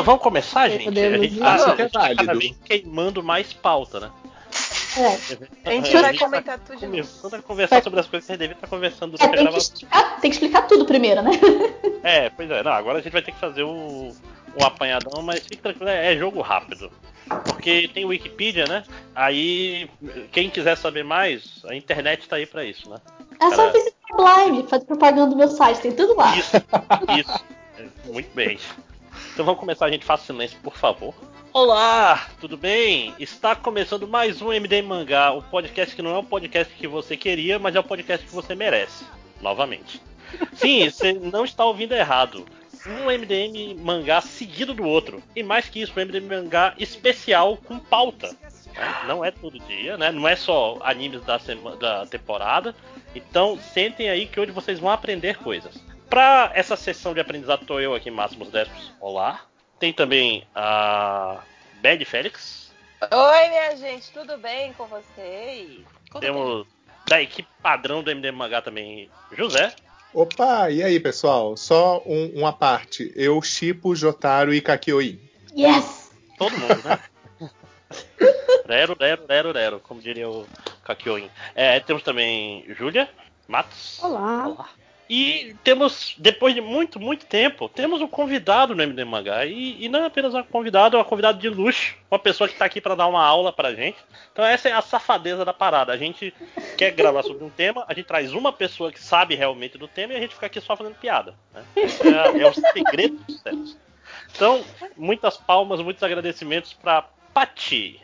Então, 0.02 0.04
vamos 0.04 0.22
começar, 0.22 0.68
gente? 0.68 0.88
A 0.88 1.16
gente 1.16 1.38
tá 1.90 2.14
cada 2.16 2.34
vez 2.34 2.56
queimando 2.64 3.22
mais 3.22 3.52
pauta, 3.52 4.00
né? 4.00 4.10
É. 4.98 5.70
A 5.70 5.72
gente 5.74 5.92
vai 5.92 6.18
comentar 6.18 6.58
tudo 6.58 6.78
de 6.78 6.86
novo. 6.86 6.96
Começando 6.96 7.34
a 7.34 7.42
conversar 7.42 7.76
vai. 7.76 7.82
sobre 7.82 8.00
as 8.00 8.06
coisas 8.06 8.26
que 8.26 8.32
a 8.32 8.34
gente 8.34 8.40
devia 8.40 8.56
estar 8.56 8.66
conversando 8.66 9.16
durante 9.16 9.34
é, 9.34 9.36
tem, 9.36 9.52
que 9.52 9.58
explicar, 9.58 10.20
tem 10.20 10.30
que 10.30 10.36
explicar 10.36 10.62
tudo 10.62 10.84
primeiro, 10.84 11.22
né? 11.22 11.30
É, 12.02 12.30
pois 12.30 12.50
é. 12.50 12.64
Não, 12.64 12.72
agora 12.72 12.98
a 12.98 13.00
gente 13.00 13.12
vai 13.12 13.22
ter 13.22 13.30
que 13.30 13.38
fazer 13.38 13.62
o, 13.62 14.12
o 14.60 14.64
apanhadão, 14.64 15.22
mas 15.22 15.38
fique 15.40 15.58
tranquilo, 15.58 15.88
é, 15.88 16.12
é 16.12 16.18
jogo 16.18 16.40
rápido. 16.42 16.90
Porque 17.44 17.88
tem 17.94 18.04
Wikipedia, 18.04 18.64
né? 18.66 18.82
Aí, 19.14 19.88
quem 20.32 20.50
quiser 20.50 20.76
saber 20.76 21.04
mais, 21.04 21.62
a 21.64 21.76
internet 21.76 22.28
tá 22.28 22.36
aí 22.36 22.44
pra 22.44 22.64
isso, 22.64 22.90
né? 22.90 22.96
É 23.40 23.54
só 23.54 23.70
visitar 23.70 23.96
o 24.12 24.16
Blind, 24.16 24.68
fazer 24.68 24.84
propaganda 24.84 25.30
do 25.30 25.36
meu 25.36 25.48
site, 25.48 25.80
tem 25.80 25.92
tudo 25.92 26.16
lá. 26.16 26.36
Isso, 26.36 26.56
isso. 27.16 27.44
Muito 28.12 28.34
bem. 28.34 28.58
Então 29.32 29.46
vamos 29.46 29.60
começar, 29.60 29.86
a 29.86 29.90
gente 29.90 30.04
faça 30.04 30.26
silêncio, 30.26 30.58
por 30.62 30.76
favor. 30.76 31.14
Olá, 31.54 32.28
tudo 32.38 32.54
bem? 32.54 33.14
Está 33.18 33.56
começando 33.56 34.06
mais 34.06 34.42
um 34.42 34.52
MD 34.52 34.82
Mangá, 34.82 35.32
o 35.32 35.40
podcast 35.40 35.96
que 35.96 36.02
não 36.02 36.14
é 36.14 36.18
o 36.18 36.22
podcast 36.22 36.74
que 36.74 36.86
você 36.86 37.16
queria, 37.16 37.58
mas 37.58 37.74
é 37.74 37.80
o 37.80 37.84
podcast 37.84 38.26
que 38.26 38.34
você 38.34 38.54
merece. 38.54 39.06
Novamente. 39.40 40.02
Sim, 40.52 40.84
você 40.90 41.14
não 41.14 41.46
está 41.46 41.64
ouvindo 41.64 41.94
errado. 41.94 42.44
Um 42.86 43.06
MDM 43.06 43.74
mangá 43.82 44.20
seguido 44.20 44.74
do 44.74 44.84
outro. 44.84 45.22
E 45.34 45.42
mais 45.42 45.66
que 45.66 45.80
isso, 45.80 45.92
um 45.96 46.04
MDM 46.04 46.26
mangá 46.26 46.74
especial 46.78 47.56
com 47.56 47.78
pauta. 47.78 48.36
Né? 48.74 49.04
Não 49.08 49.24
é 49.24 49.30
todo 49.30 49.58
dia, 49.60 49.96
né? 49.96 50.12
Não 50.12 50.28
é 50.28 50.36
só 50.36 50.78
animes 50.82 51.22
da, 51.22 51.38
da 51.80 52.04
temporada. 52.04 52.74
Então 53.14 53.58
sentem 53.72 54.10
aí 54.10 54.26
que 54.26 54.38
hoje 54.38 54.52
vocês 54.52 54.78
vão 54.78 54.90
aprender 54.90 55.38
coisas. 55.38 55.74
Para 56.12 56.52
essa 56.54 56.76
sessão 56.76 57.14
de 57.14 57.20
aprendizado, 57.20 57.64
tô 57.64 57.80
eu 57.80 57.94
aqui, 57.94 58.10
Máximos 58.10 58.50
Despos. 58.50 58.92
Olá. 59.00 59.46
Tem 59.78 59.94
também 59.94 60.46
a 60.54 61.40
Bad 61.80 62.04
Félix. 62.04 62.70
Oi, 63.00 63.48
minha 63.48 63.74
gente, 63.78 64.12
tudo 64.12 64.36
bem 64.36 64.74
com 64.74 64.84
vocês? 64.84 65.80
Temos 66.20 66.66
da 67.08 67.22
equipe 67.22 67.48
padrão 67.62 68.02
do 68.02 68.14
MDM 68.14 68.36
Mangá 68.36 68.60
também, 68.60 69.08
José. 69.34 69.74
Opa, 70.12 70.68
e 70.68 70.82
aí, 70.82 71.00
pessoal? 71.00 71.56
Só 71.56 72.02
um, 72.04 72.40
uma 72.40 72.52
parte. 72.52 73.10
Eu 73.16 73.40
chipo 73.40 73.96
Jotaro 73.96 74.52
e 74.52 74.60
Kakioi. 74.60 75.18
Yes! 75.56 76.12
Todo 76.36 76.52
mundo, 76.58 76.84
né? 76.84 77.00
Lero, 78.68 78.94
lero, 79.00 79.24
lero, 79.26 79.52
lero, 79.52 79.80
como 79.80 80.02
diria 80.02 80.28
o 80.28 80.46
Kakyoin. 80.84 81.30
É, 81.54 81.80
temos 81.80 82.02
também 82.02 82.66
Júlia 82.74 83.08
Matos. 83.48 83.98
Olá. 84.02 84.48
Olá. 84.48 84.81
E 85.08 85.54
temos, 85.62 86.14
depois 86.16 86.54
de 86.54 86.60
muito, 86.60 86.98
muito 86.98 87.26
tempo, 87.26 87.68
temos 87.68 88.00
um 88.00 88.06
convidado 88.06 88.74
no 88.74 88.82
MD 88.82 89.04
Mangá. 89.04 89.44
E, 89.44 89.84
e 89.84 89.88
não 89.88 90.00
é 90.00 90.06
apenas 90.06 90.34
um 90.34 90.42
convidado, 90.42 90.96
é 90.96 91.00
um 91.00 91.04
convidado 91.04 91.38
de 91.38 91.48
luxo. 91.48 91.94
Uma 92.10 92.18
pessoa 92.18 92.48
que 92.48 92.54
está 92.54 92.64
aqui 92.64 92.80
para 92.80 92.94
dar 92.94 93.06
uma 93.06 93.22
aula 93.22 93.52
pra 93.52 93.74
gente. 93.74 93.98
Então 94.32 94.44
essa 94.44 94.68
é 94.68 94.72
a 94.72 94.80
safadeza 94.80 95.44
da 95.44 95.52
parada. 95.52 95.92
A 95.92 95.96
gente 95.96 96.32
quer 96.78 96.92
gravar 96.92 97.22
sobre 97.22 97.44
um 97.44 97.50
tema, 97.50 97.84
a 97.88 97.94
gente 97.94 98.06
traz 98.06 98.32
uma 98.32 98.52
pessoa 98.52 98.92
que 98.92 99.02
sabe 99.02 99.34
realmente 99.34 99.76
do 99.76 99.88
tema 99.88 100.12
e 100.12 100.16
a 100.16 100.20
gente 100.20 100.34
fica 100.34 100.46
aqui 100.46 100.60
só 100.60 100.76
fazendo 100.76 100.94
piada. 100.94 101.34
Né? 101.52 101.62
É, 101.76 102.42
é 102.42 102.48
o 102.48 102.54
segredo 102.54 103.16
do 103.16 103.32
sucesso. 103.32 103.78
Então, 104.34 104.64
muitas 104.96 105.36
palmas, 105.36 105.80
muitos 105.80 106.02
agradecimentos 106.02 106.72
pra 106.72 107.06
Pati. 107.34 108.00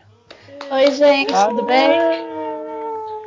Oi, 0.71 0.91
gente, 0.93 1.33
tudo 1.33 1.63
bem? 1.63 2.38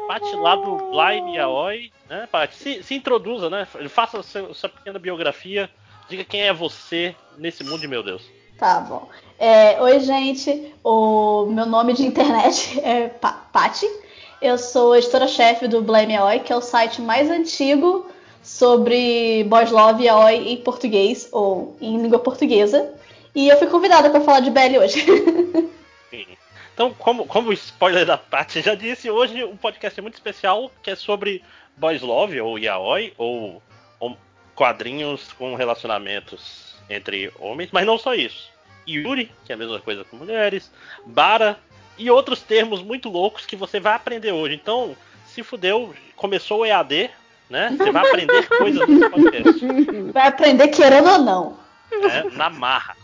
Pati 0.08 0.36
lá 0.36 0.55
do 0.55 0.75
Blind 0.91 1.36
Yaoi, 1.36 1.91
né, 2.10 2.27
Pati? 2.31 2.55
Se, 2.55 2.84
se 2.84 2.96
introduza, 2.96 3.50
né? 3.50 3.65
Faça 3.89 4.22
seu, 4.24 4.53
sua 4.53 4.70
pequena 4.70 5.00
biografia. 5.00 5.70
Diga 6.10 6.24
quem 6.24 6.41
é 6.41 6.53
você 6.53 7.15
nesse 7.38 7.63
mundo 7.63 7.79
de 7.79 7.88
meu 7.88 8.03
Deus. 8.03 8.24
Tá 8.58 8.79
bom. 8.81 9.08
É, 9.39 9.81
oi, 9.81 10.00
gente. 10.01 10.74
O 10.84 11.46
meu 11.48 11.65
nome 11.65 11.93
de 11.93 12.05
internet 12.05 12.79
é 12.84 13.08
Pa- 13.08 13.46
Pati. 13.51 13.88
Eu 14.41 14.58
sou 14.58 14.96
editora-chefe 14.96 15.67
do 15.67 15.81
Blame 15.81 16.13
Yaoi, 16.13 16.39
que 16.39 16.51
é 16.51 16.55
o 16.55 16.62
site 16.62 17.01
mais 17.01 17.29
antigo 17.29 18.08
sobre 18.43 19.43
boys 19.43 19.70
love 19.70 20.03
yaoi 20.03 20.51
em 20.51 20.58
português 20.58 21.29
ou 21.31 21.77
em 21.79 22.01
língua 22.01 22.20
portuguesa. 22.20 22.91
E 23.36 23.48
eu 23.48 23.58
fui 23.58 23.67
convidada 23.67 24.10
para 24.10 24.20
falar 24.22 24.39
de 24.41 24.50
BL 24.50 24.79
hoje. 24.79 25.05
Sim. 26.10 26.25
Então, 26.74 26.94
como, 26.94 27.25
como 27.25 27.50
o 27.50 27.54
spoiler 27.54 28.06
da 28.06 28.18
Paty 28.18 28.62
já 28.62 28.75
disse, 28.75 29.10
hoje 29.10 29.44
um 29.44 29.58
podcast 29.58 30.00
é 30.00 30.01
muito 30.01 30.16
especial 30.16 30.72
que 30.82 30.92
é 30.92 30.96
sobre 30.96 31.44
boys 31.78 32.01
love 32.01 32.40
ou 32.40 32.58
yaoi 32.58 33.13
ou, 33.18 33.62
ou 34.00 34.18
quadrinhos 34.56 35.32
com 35.34 35.56
relacionamentos 35.56 36.75
entre 36.90 37.32
homens, 37.40 37.70
mas 37.72 37.86
não 37.86 37.98
só 37.98 38.13
isso. 38.13 38.50
Yuri, 38.88 39.32
que 39.46 39.51
é 39.51 39.56
a 39.56 39.58
mesma 39.58 39.80
coisa 39.80 40.04
com 40.04 40.18
mulheres, 40.18 40.72
Bara 41.06 41.58
e 41.98 42.10
outros 42.10 42.42
termos 42.42 42.82
muito 42.82 43.10
loucos 43.10 43.46
que 43.46 43.56
você 43.56 43.80
vai 43.80 43.94
aprender 43.94 44.32
hoje. 44.32 44.56
Então, 44.56 44.96
se 45.25 45.44
fudeu, 45.44 45.94
começou 46.16 46.62
o 46.62 46.66
EAD, 46.66 47.10
né? 47.50 47.75
Você 47.78 47.92
vai 47.92 48.08
aprender 48.08 48.48
coisas 48.48 48.88
nesse 48.88 49.10
podcast. 49.10 49.66
Vai 50.12 50.28
aprender 50.28 50.68
querendo 50.70 51.10
ou 51.10 51.18
não. 51.20 51.60
né, 51.92 52.24
na 52.34 52.50
marra. 52.50 52.96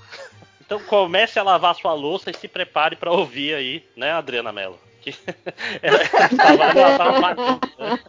Então 0.68 0.80
comece 0.84 1.40
a 1.40 1.44
lavar 1.44 1.74
sua 1.76 1.94
louça 1.94 2.30
e 2.30 2.34
se 2.36 2.48
prepare 2.48 2.96
para 2.96 3.10
ouvir 3.10 3.56
aí, 3.56 3.84
né, 3.96 4.12
Adriana 4.12 4.52
Mello? 4.52 4.78
Que 5.02 5.16
ela, 5.82 6.00
tava- 6.08 6.80
ela 6.80 6.98
tava 6.98 7.20
matando, 7.22 7.60
né? 7.80 8.00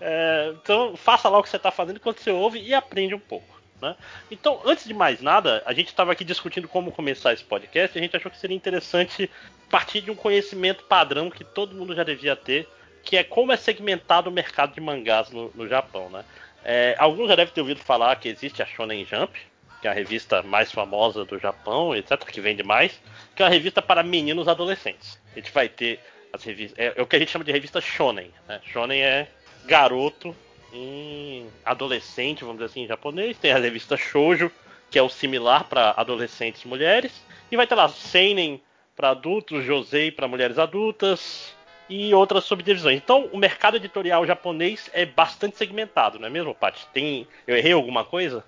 É, 0.00 0.54
então 0.62 0.96
faça 0.96 1.28
lá 1.28 1.38
o 1.38 1.42
que 1.42 1.48
você 1.48 1.56
está 1.56 1.70
fazendo 1.70 1.96
enquanto 1.96 2.20
você 2.20 2.30
ouve 2.30 2.60
e 2.60 2.72
aprende 2.72 3.14
um 3.14 3.18
pouco. 3.18 3.60
Né? 3.82 3.96
Então, 4.30 4.60
antes 4.64 4.84
de 4.84 4.94
mais 4.94 5.20
nada, 5.20 5.62
a 5.66 5.72
gente 5.72 5.88
estava 5.88 6.12
aqui 6.12 6.24
discutindo 6.24 6.68
como 6.68 6.92
começar 6.92 7.32
esse 7.32 7.44
podcast 7.44 7.96
e 7.96 7.98
a 7.98 8.02
gente 8.02 8.16
achou 8.16 8.30
que 8.30 8.38
seria 8.38 8.56
interessante 8.56 9.30
partir 9.70 10.00
de 10.02 10.10
um 10.10 10.14
conhecimento 10.14 10.84
padrão 10.84 11.30
que 11.30 11.44
todo 11.44 11.74
mundo 11.74 11.94
já 11.94 12.04
devia 12.04 12.36
ter, 12.36 12.68
que 13.02 13.16
é 13.16 13.24
como 13.24 13.52
é 13.52 13.56
segmentado 13.56 14.30
o 14.30 14.32
mercado 14.32 14.72
de 14.74 14.80
mangás 14.80 15.30
no, 15.30 15.50
no 15.54 15.66
Japão. 15.66 16.08
Né? 16.10 16.24
É, 16.64 16.94
alguns 16.98 17.28
já 17.28 17.34
devem 17.36 17.52
ter 17.52 17.60
ouvido 17.60 17.80
falar 17.80 18.16
que 18.16 18.28
existe 18.28 18.62
a 18.62 18.66
Shonen 18.66 19.04
Jump, 19.04 19.32
que 19.80 19.88
é 19.88 19.90
a 19.90 19.94
revista 19.94 20.42
mais 20.42 20.70
famosa 20.70 21.24
do 21.24 21.38
Japão, 21.38 21.94
etc., 21.94 22.18
que 22.24 22.40
vende 22.40 22.62
mais, 22.62 23.00
que 23.34 23.42
é 23.42 23.46
uma 23.46 23.50
revista 23.50 23.80
para 23.80 24.02
meninos 24.02 24.48
adolescentes. 24.48 25.18
A 25.32 25.38
gente 25.38 25.52
vai 25.52 25.68
ter 25.68 26.00
as 26.32 26.42
revistas. 26.44 26.78
É, 26.78 26.94
é 26.96 27.02
o 27.02 27.06
que 27.06 27.16
a 27.16 27.18
gente 27.18 27.30
chama 27.30 27.44
de 27.44 27.52
revista 27.52 27.80
Shonen. 27.80 28.30
Né? 28.46 28.60
Shonen 28.64 29.00
é 29.00 29.28
garoto 29.64 30.34
em 30.72 31.48
adolescente, 31.64 32.40
vamos 32.40 32.56
dizer 32.58 32.66
assim, 32.70 32.84
em 32.84 32.86
japonês. 32.86 33.38
Tem 33.38 33.52
a 33.52 33.58
revista 33.58 33.96
Shoujo, 33.96 34.50
que 34.90 34.98
é 34.98 35.02
o 35.02 35.08
similar 35.08 35.64
para 35.64 35.94
adolescentes 35.96 36.64
mulheres. 36.64 37.12
E 37.50 37.56
vai 37.56 37.66
ter 37.66 37.74
lá 37.74 37.88
Seinen 37.88 38.62
para 38.94 39.10
adultos, 39.10 39.64
Josei 39.64 40.10
para 40.10 40.28
mulheres 40.28 40.58
adultas 40.58 41.54
e 41.88 42.14
outras 42.14 42.44
subdivisões. 42.44 42.96
Então, 42.96 43.28
o 43.32 43.36
mercado 43.38 43.76
editorial 43.76 44.24
japonês 44.24 44.88
é 44.92 45.04
bastante 45.04 45.56
segmentado, 45.56 46.18
não 46.18 46.28
é 46.28 46.30
mesmo, 46.30 46.54
Paty? 46.54 46.86
Tem, 46.92 47.26
eu 47.46 47.56
errei 47.56 47.72
alguma 47.72 48.04
coisa? 48.04 48.44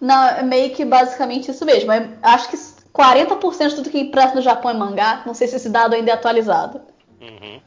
Não, 0.00 0.28
é 0.28 0.42
meio 0.42 0.70
que 0.74 0.84
basicamente 0.84 1.50
isso 1.50 1.64
mesmo. 1.64 1.92
Eu 1.92 2.08
acho 2.22 2.48
que 2.50 2.56
40% 2.56 3.68
de 3.68 3.74
tudo 3.76 3.90
que 3.90 4.00
impresso 4.00 4.34
no 4.34 4.42
Japão 4.42 4.70
é 4.70 4.74
mangá. 4.74 5.22
Não 5.24 5.34
sei 5.34 5.48
se 5.48 5.56
esse 5.56 5.70
dado 5.70 5.94
ainda 5.94 6.10
é 6.10 6.14
atualizado. 6.14 6.80
Uhum. 7.20 7.60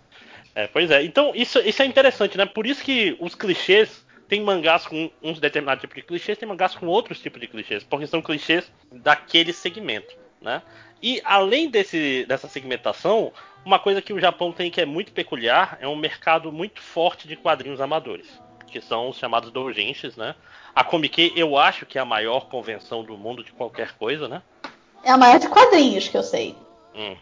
É, 0.53 0.67
pois 0.67 0.89
é. 0.91 1.03
Então, 1.03 1.31
isso, 1.35 1.59
isso 1.59 1.81
é 1.81 1.85
interessante, 1.85 2.38
né? 2.38 2.45
Por 2.45 2.65
isso 2.65 2.83
que 2.83 3.17
os 3.19 3.35
clichês 3.35 4.05
tem 4.27 4.41
mangás 4.41 4.88
com 4.88 5.09
uns 5.21 5.39
determinados 5.39 5.81
tipos 5.81 5.95
de 5.95 6.03
clichês, 6.03 6.38
tem 6.38 6.47
mangás 6.47 6.75
com 6.75 6.88
outros 6.88 7.19
tipos 7.19 7.39
de 7.39 7.47
clichês, 7.47 7.83
porque 7.83 8.07
são 8.07 8.21
clichês 8.21 8.71
daquele 8.91 9.53
segmento, 9.53 10.15
né? 10.41 10.62
E 11.01 11.21
além 11.24 11.69
desse, 11.69 12.25
dessa 12.27 12.47
segmentação, 12.47 13.31
uma 13.63 13.77
coisa 13.77 14.01
que 14.01 14.13
o 14.13 14.19
Japão 14.19 14.51
tem 14.51 14.71
que 14.71 14.81
é 14.81 14.85
muito 14.85 15.12
peculiar 15.12 15.77
é 15.79 15.88
um 15.88 15.95
mercado 15.95 16.51
muito 16.51 16.81
forte 16.81 17.27
de 17.27 17.35
quadrinhos 17.35 17.81
amadores, 17.81 18.41
que 18.67 18.81
são 18.81 19.10
os 19.10 19.17
chamados 19.17 19.51
doujinshis, 19.51 20.15
né? 20.15 20.36
A 20.75 20.84
Comic 20.84 21.31
eu 21.36 21.57
acho 21.57 21.86
que 21.86 21.98
é 21.98 22.01
a 22.01 22.05
maior 22.05 22.48
convenção 22.48 23.03
do 23.03 23.17
mundo 23.17 23.43
de 23.43 23.51
qualquer 23.53 23.93
coisa, 23.93 24.27
né? 24.27 24.41
É 25.03 25.12
a 25.12 25.17
maior 25.17 25.39
de 25.39 25.48
quadrinhos 25.48 26.07
que 26.07 26.17
eu 26.17 26.24
sei. 26.24 26.55
Uhum. 26.93 27.15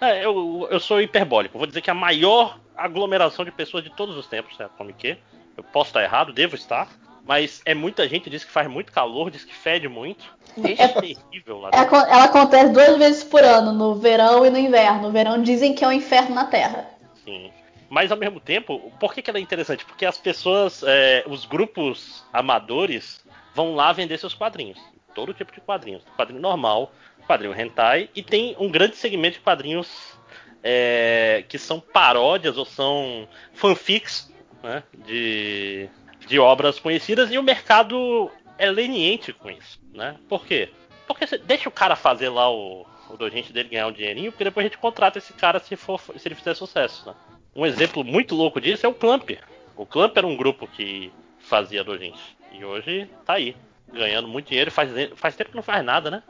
É, 0.00 0.24
eu, 0.24 0.68
eu 0.70 0.78
sou 0.78 1.00
hiperbólico. 1.00 1.58
Vou 1.58 1.66
dizer 1.66 1.80
que 1.80 1.90
a 1.90 1.94
maior 1.94 2.58
aglomeração 2.76 3.44
de 3.44 3.50
pessoas 3.50 3.82
de 3.82 3.90
todos 3.90 4.16
os 4.16 4.26
tempos 4.26 4.58
é 4.60 4.64
a 4.64 4.68
Comic. 4.68 5.18
Eu 5.56 5.64
posso 5.64 5.90
estar 5.90 6.02
errado, 6.04 6.32
devo 6.32 6.54
estar. 6.54 6.88
Mas 7.26 7.60
é 7.66 7.74
muita 7.74 8.08
gente, 8.08 8.30
diz 8.30 8.42
que 8.44 8.50
faz 8.50 8.66
muito 8.68 8.90
calor, 8.92 9.30
diz 9.30 9.44
que 9.44 9.54
fede 9.54 9.86
muito. 9.88 10.24
É, 10.56 10.82
É- 10.82 10.88
terrível 11.00 11.58
lá 11.60 11.70
Ela, 11.72 11.82
dentro. 11.84 11.96
acon- 11.98 12.10
ela 12.10 12.24
acontece 12.24 12.72
duas 12.72 12.96
vezes 12.96 13.24
por 13.24 13.42
ano, 13.42 13.72
no 13.72 13.96
verão 13.96 14.46
e 14.46 14.50
no 14.50 14.56
inverno. 14.58 15.02
No 15.02 15.10
verão 15.10 15.42
dizem 15.42 15.74
que 15.74 15.84
é 15.84 15.88
o 15.88 15.92
inferno 15.92 16.34
na 16.34 16.44
Terra. 16.46 16.88
Sim. 17.24 17.50
Mas 17.88 18.12
ao 18.12 18.18
mesmo 18.18 18.38
tempo, 18.38 18.92
por 19.00 19.14
que, 19.14 19.22
que 19.22 19.30
ela 19.30 19.38
é 19.38 19.42
interessante? 19.42 19.84
Porque 19.84 20.04
as 20.04 20.18
pessoas, 20.18 20.82
é, 20.86 21.24
os 21.26 21.46
grupos 21.46 22.24
amadores, 22.32 23.24
vão 23.54 23.74
lá 23.74 23.92
vender 23.92 24.18
seus 24.18 24.34
quadrinhos. 24.34 24.78
Todo 25.14 25.32
tipo 25.34 25.52
de 25.52 25.60
quadrinhos. 25.60 26.02
Quadrinho 26.16 26.40
normal, 26.40 26.92
quadrinho 27.26 27.58
hentai, 27.58 28.10
e 28.14 28.22
tem 28.22 28.54
um 28.58 28.70
grande 28.70 28.96
segmento 28.96 29.38
de 29.38 29.40
quadrinhos 29.40 30.18
é, 30.62 31.44
que 31.48 31.58
são 31.58 31.80
paródias 31.80 32.56
ou 32.58 32.64
são 32.64 33.28
fanfics 33.54 34.32
né, 34.62 34.82
de, 35.06 35.88
de 36.26 36.38
obras 36.38 36.78
conhecidas, 36.78 37.30
e 37.32 37.38
o 37.38 37.42
mercado 37.42 38.30
é 38.58 38.70
leniente 38.70 39.32
com 39.32 39.50
isso. 39.50 39.80
Né? 39.92 40.16
Por 40.28 40.44
quê? 40.44 40.70
Porque 41.06 41.24
deixa 41.38 41.68
o 41.68 41.72
cara 41.72 41.96
fazer 41.96 42.28
lá 42.28 42.50
o, 42.50 42.86
o 43.08 43.16
dele 43.16 43.68
ganhar 43.70 43.86
um 43.86 43.92
dinheirinho, 43.92 44.30
porque 44.30 44.44
depois 44.44 44.66
a 44.66 44.68
gente 44.68 44.78
contrata 44.78 45.18
esse 45.18 45.32
cara 45.32 45.58
se, 45.58 45.74
for, 45.76 46.00
se 46.16 46.28
ele 46.28 46.34
fizer 46.34 46.54
sucesso. 46.54 47.06
Né? 47.06 47.14
Um 47.54 47.66
exemplo 47.66 48.04
muito 48.04 48.34
louco 48.34 48.60
disso 48.60 48.86
é 48.86 48.88
o 48.88 48.94
Clamp. 48.94 49.30
O 49.76 49.86
Clamp 49.86 50.16
era 50.16 50.26
um 50.26 50.36
grupo 50.36 50.66
que 50.66 51.12
fazia 51.38 51.84
dojinshi. 51.84 52.36
E 52.52 52.64
hoje 52.64 53.08
tá 53.24 53.34
aí, 53.34 53.56
ganhando 53.92 54.28
muito 54.28 54.48
dinheiro. 54.48 54.70
Faz, 54.70 54.90
faz 55.16 55.36
tempo 55.36 55.50
que 55.50 55.56
não 55.56 55.62
faz 55.62 55.84
nada, 55.84 56.10
né? 56.10 56.22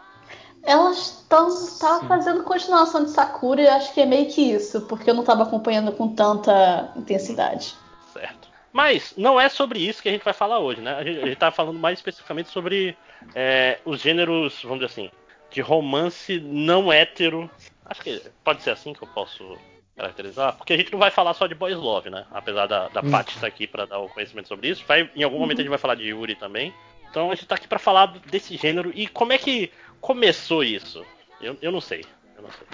Elas 0.62 1.22
estão 1.22 1.48
tá 1.78 2.06
fazendo 2.06 2.42
continuação 2.42 3.04
de 3.04 3.10
Sakura 3.10 3.62
e 3.62 3.68
acho 3.68 3.94
que 3.94 4.00
é 4.00 4.06
meio 4.06 4.28
que 4.28 4.40
isso, 4.40 4.82
porque 4.82 5.08
eu 5.08 5.14
não 5.14 5.22
estava 5.22 5.44
acompanhando 5.44 5.92
com 5.92 6.14
tanta 6.14 6.92
intensidade. 6.96 7.74
Certo. 8.12 8.48
Mas 8.72 9.14
não 9.16 9.40
é 9.40 9.48
sobre 9.48 9.78
isso 9.78 10.02
que 10.02 10.08
a 10.08 10.12
gente 10.12 10.24
vai 10.24 10.34
falar 10.34 10.58
hoje, 10.58 10.80
né? 10.80 10.94
A 10.94 11.04
gente, 11.04 11.20
a 11.20 11.26
gente 11.26 11.36
tá 11.36 11.50
falando 11.50 11.78
mais 11.78 11.98
especificamente 11.98 12.50
sobre 12.50 12.96
é, 13.34 13.78
os 13.84 14.00
gêneros, 14.00 14.62
vamos 14.62 14.80
dizer 14.80 14.92
assim, 14.92 15.10
de 15.50 15.60
romance 15.60 16.40
não 16.40 16.92
hétero. 16.92 17.50
Acho 17.84 18.02
que 18.02 18.22
pode 18.44 18.62
ser 18.62 18.70
assim 18.70 18.92
que 18.92 19.02
eu 19.02 19.08
posso 19.08 19.56
caracterizar, 19.98 20.56
porque 20.56 20.72
a 20.72 20.76
gente 20.76 20.92
não 20.92 20.98
vai 20.98 21.10
falar 21.10 21.34
só 21.34 21.48
de 21.48 21.56
boys 21.56 21.76
love, 21.76 22.08
né? 22.08 22.24
Apesar 22.30 22.66
da, 22.66 22.88
da 22.88 23.02
Paty 23.02 23.34
estar 23.34 23.48
aqui 23.48 23.66
para 23.66 23.84
dar 23.84 23.98
o 23.98 24.08
conhecimento 24.08 24.46
sobre 24.46 24.68
isso. 24.68 24.84
Vai, 24.86 25.10
em 25.14 25.24
algum 25.24 25.38
momento 25.38 25.58
a 25.58 25.62
gente 25.62 25.70
vai 25.70 25.78
falar 25.78 25.96
de 25.96 26.04
Yuri 26.04 26.36
também. 26.36 26.72
Então 27.10 27.30
a 27.30 27.34
gente 27.34 27.46
tá 27.46 27.56
aqui 27.56 27.66
para 27.66 27.80
falar 27.80 28.14
desse 28.30 28.56
gênero 28.56 28.92
e 28.94 29.08
como 29.08 29.32
é 29.32 29.38
que 29.38 29.72
começou 30.00 30.62
isso. 30.62 31.04
Eu, 31.40 31.56
eu 31.60 31.72
não 31.72 31.80
sei. 31.80 32.04
Eu 32.36 32.42
não 32.42 32.50
sei. 32.50 32.66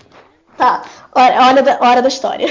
Tá, 0.58 0.84
hora, 1.14 1.46
hora, 1.46 1.62
da, 1.62 1.78
hora 1.80 2.02
da 2.02 2.08
história. 2.08 2.46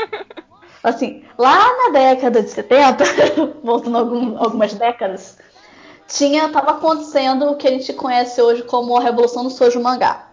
assim, 0.84 1.24
lá 1.38 1.58
na 1.84 1.90
década 1.90 2.42
de 2.42 2.50
70, 2.50 3.04
voltando 3.64 3.96
algum, 3.96 4.38
algumas 4.38 4.74
décadas, 4.74 5.38
tinha, 6.06 6.48
tava 6.50 6.72
acontecendo 6.72 7.50
o 7.50 7.56
que 7.56 7.66
a 7.66 7.70
gente 7.70 7.92
conhece 7.94 8.40
hoje 8.42 8.62
como 8.62 8.96
a 8.96 9.00
revolução 9.00 9.42
do 9.42 9.50
Sojo 9.50 9.80
Mangá. 9.80 10.25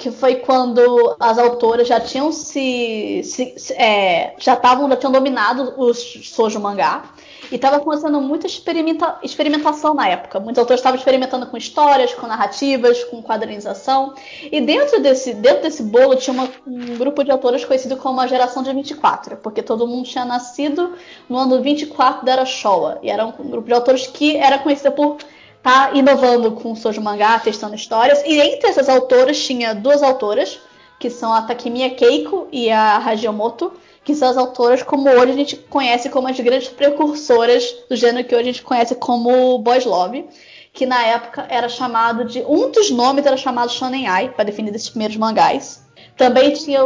Que 0.00 0.10
foi 0.10 0.36
quando 0.36 1.14
as 1.20 1.36
autoras 1.38 1.86
já 1.86 2.00
tinham 2.00 2.32
se. 2.32 3.20
se- 3.22 3.52
se- 3.58 3.74
é, 3.74 4.34
já 4.38 4.54
estavam, 4.54 4.88
já 4.88 4.96
tinham 4.96 5.12
dominado 5.12 5.74
o 5.76 5.92
Sojo 5.92 6.58
Mangá. 6.58 7.04
E 7.52 7.56
estava 7.56 7.76
acontecendo 7.76 8.18
muita 8.20 8.46
experimenta- 8.46 9.18
experimentação 9.22 9.92
na 9.92 10.08
época. 10.08 10.40
Muitos 10.40 10.58
autores 10.58 10.80
estavam 10.80 10.96
experimentando 10.98 11.46
com 11.48 11.56
histórias, 11.56 12.14
com 12.14 12.26
narrativas, 12.26 13.04
com 13.04 13.20
quadrinização. 13.22 14.14
E 14.50 14.60
dentro 14.60 15.02
desse, 15.02 15.34
dentro 15.34 15.62
desse 15.64 15.82
bolo 15.82 16.16
tinha 16.16 16.32
uma- 16.32 16.48
um 16.66 16.96
grupo 16.96 17.22
de 17.22 17.30
autores 17.30 17.62
conhecido 17.64 17.96
como 17.98 18.20
a 18.20 18.26
geração 18.26 18.62
de 18.62 18.72
24, 18.72 19.36
porque 19.38 19.62
todo 19.62 19.86
mundo 19.86 20.06
tinha 20.08 20.24
nascido 20.24 20.94
no 21.28 21.36
ano 21.36 21.60
24 21.60 22.24
da 22.24 22.32
Era 22.32 22.46
Showa. 22.46 22.98
E 23.02 23.10
era 23.10 23.26
um 23.26 23.32
grupo 23.32 23.66
de 23.66 23.74
autores 23.74 24.06
que 24.06 24.36
era 24.36 24.58
conhecido 24.58 24.92
por 24.92 25.18
estar 25.60 25.94
inovando 25.94 26.52
com 26.52 26.72
o 26.72 26.76
Sojo 26.76 27.00
Mangá, 27.00 27.38
testando 27.38 27.74
histórias. 27.74 28.22
E 28.24 28.40
entre 28.40 28.68
essas 28.68 28.88
autoras 28.88 29.38
tinha 29.38 29.74
duas 29.74 30.02
autoras, 30.02 30.58
que 30.98 31.08
são 31.08 31.32
a 31.32 31.42
Takemiya 31.42 31.90
Keiko 31.90 32.48
e 32.50 32.70
a 32.70 32.96
Hajimoto, 32.96 33.72
que 34.02 34.14
são 34.14 34.28
as 34.28 34.36
autoras 34.36 34.82
como 34.82 35.08
hoje 35.08 35.32
a 35.32 35.36
gente 35.36 35.56
conhece 35.56 36.08
como 36.08 36.26
as 36.28 36.40
grandes 36.40 36.68
precursoras 36.68 37.64
do 37.88 37.94
gênero 37.94 38.26
que 38.26 38.34
hoje 38.34 38.48
a 38.48 38.52
gente 38.52 38.62
conhece 38.62 38.94
como 38.94 39.58
boys 39.58 39.84
love, 39.84 40.26
que 40.72 40.86
na 40.86 41.04
época 41.04 41.46
era 41.48 41.68
chamado 41.68 42.24
de. 42.24 42.42
Um 42.42 42.70
dos 42.70 42.90
nomes 42.90 43.26
era 43.26 43.36
chamado 43.36 43.70
Shonen 43.70 44.06
Ai, 44.06 44.30
para 44.30 44.44
definir 44.44 44.74
esses 44.74 44.88
primeiros 44.88 45.16
mangás. 45.16 45.84
Também 46.16 46.52
tinha. 46.52 46.80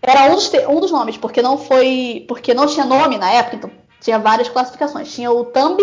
Era 0.00 0.30
um 0.30 0.34
dos, 0.34 0.52
um 0.68 0.80
dos 0.80 0.90
nomes, 0.90 1.16
porque 1.16 1.42
não 1.42 1.58
foi. 1.58 2.24
Porque 2.28 2.54
não 2.54 2.66
tinha 2.66 2.84
nome 2.84 3.18
na 3.18 3.30
época, 3.30 3.56
então 3.56 3.70
tinha 4.00 4.18
várias 4.18 4.48
classificações. 4.48 5.12
Tinha 5.12 5.32
o 5.32 5.44
Thumb, 5.44 5.80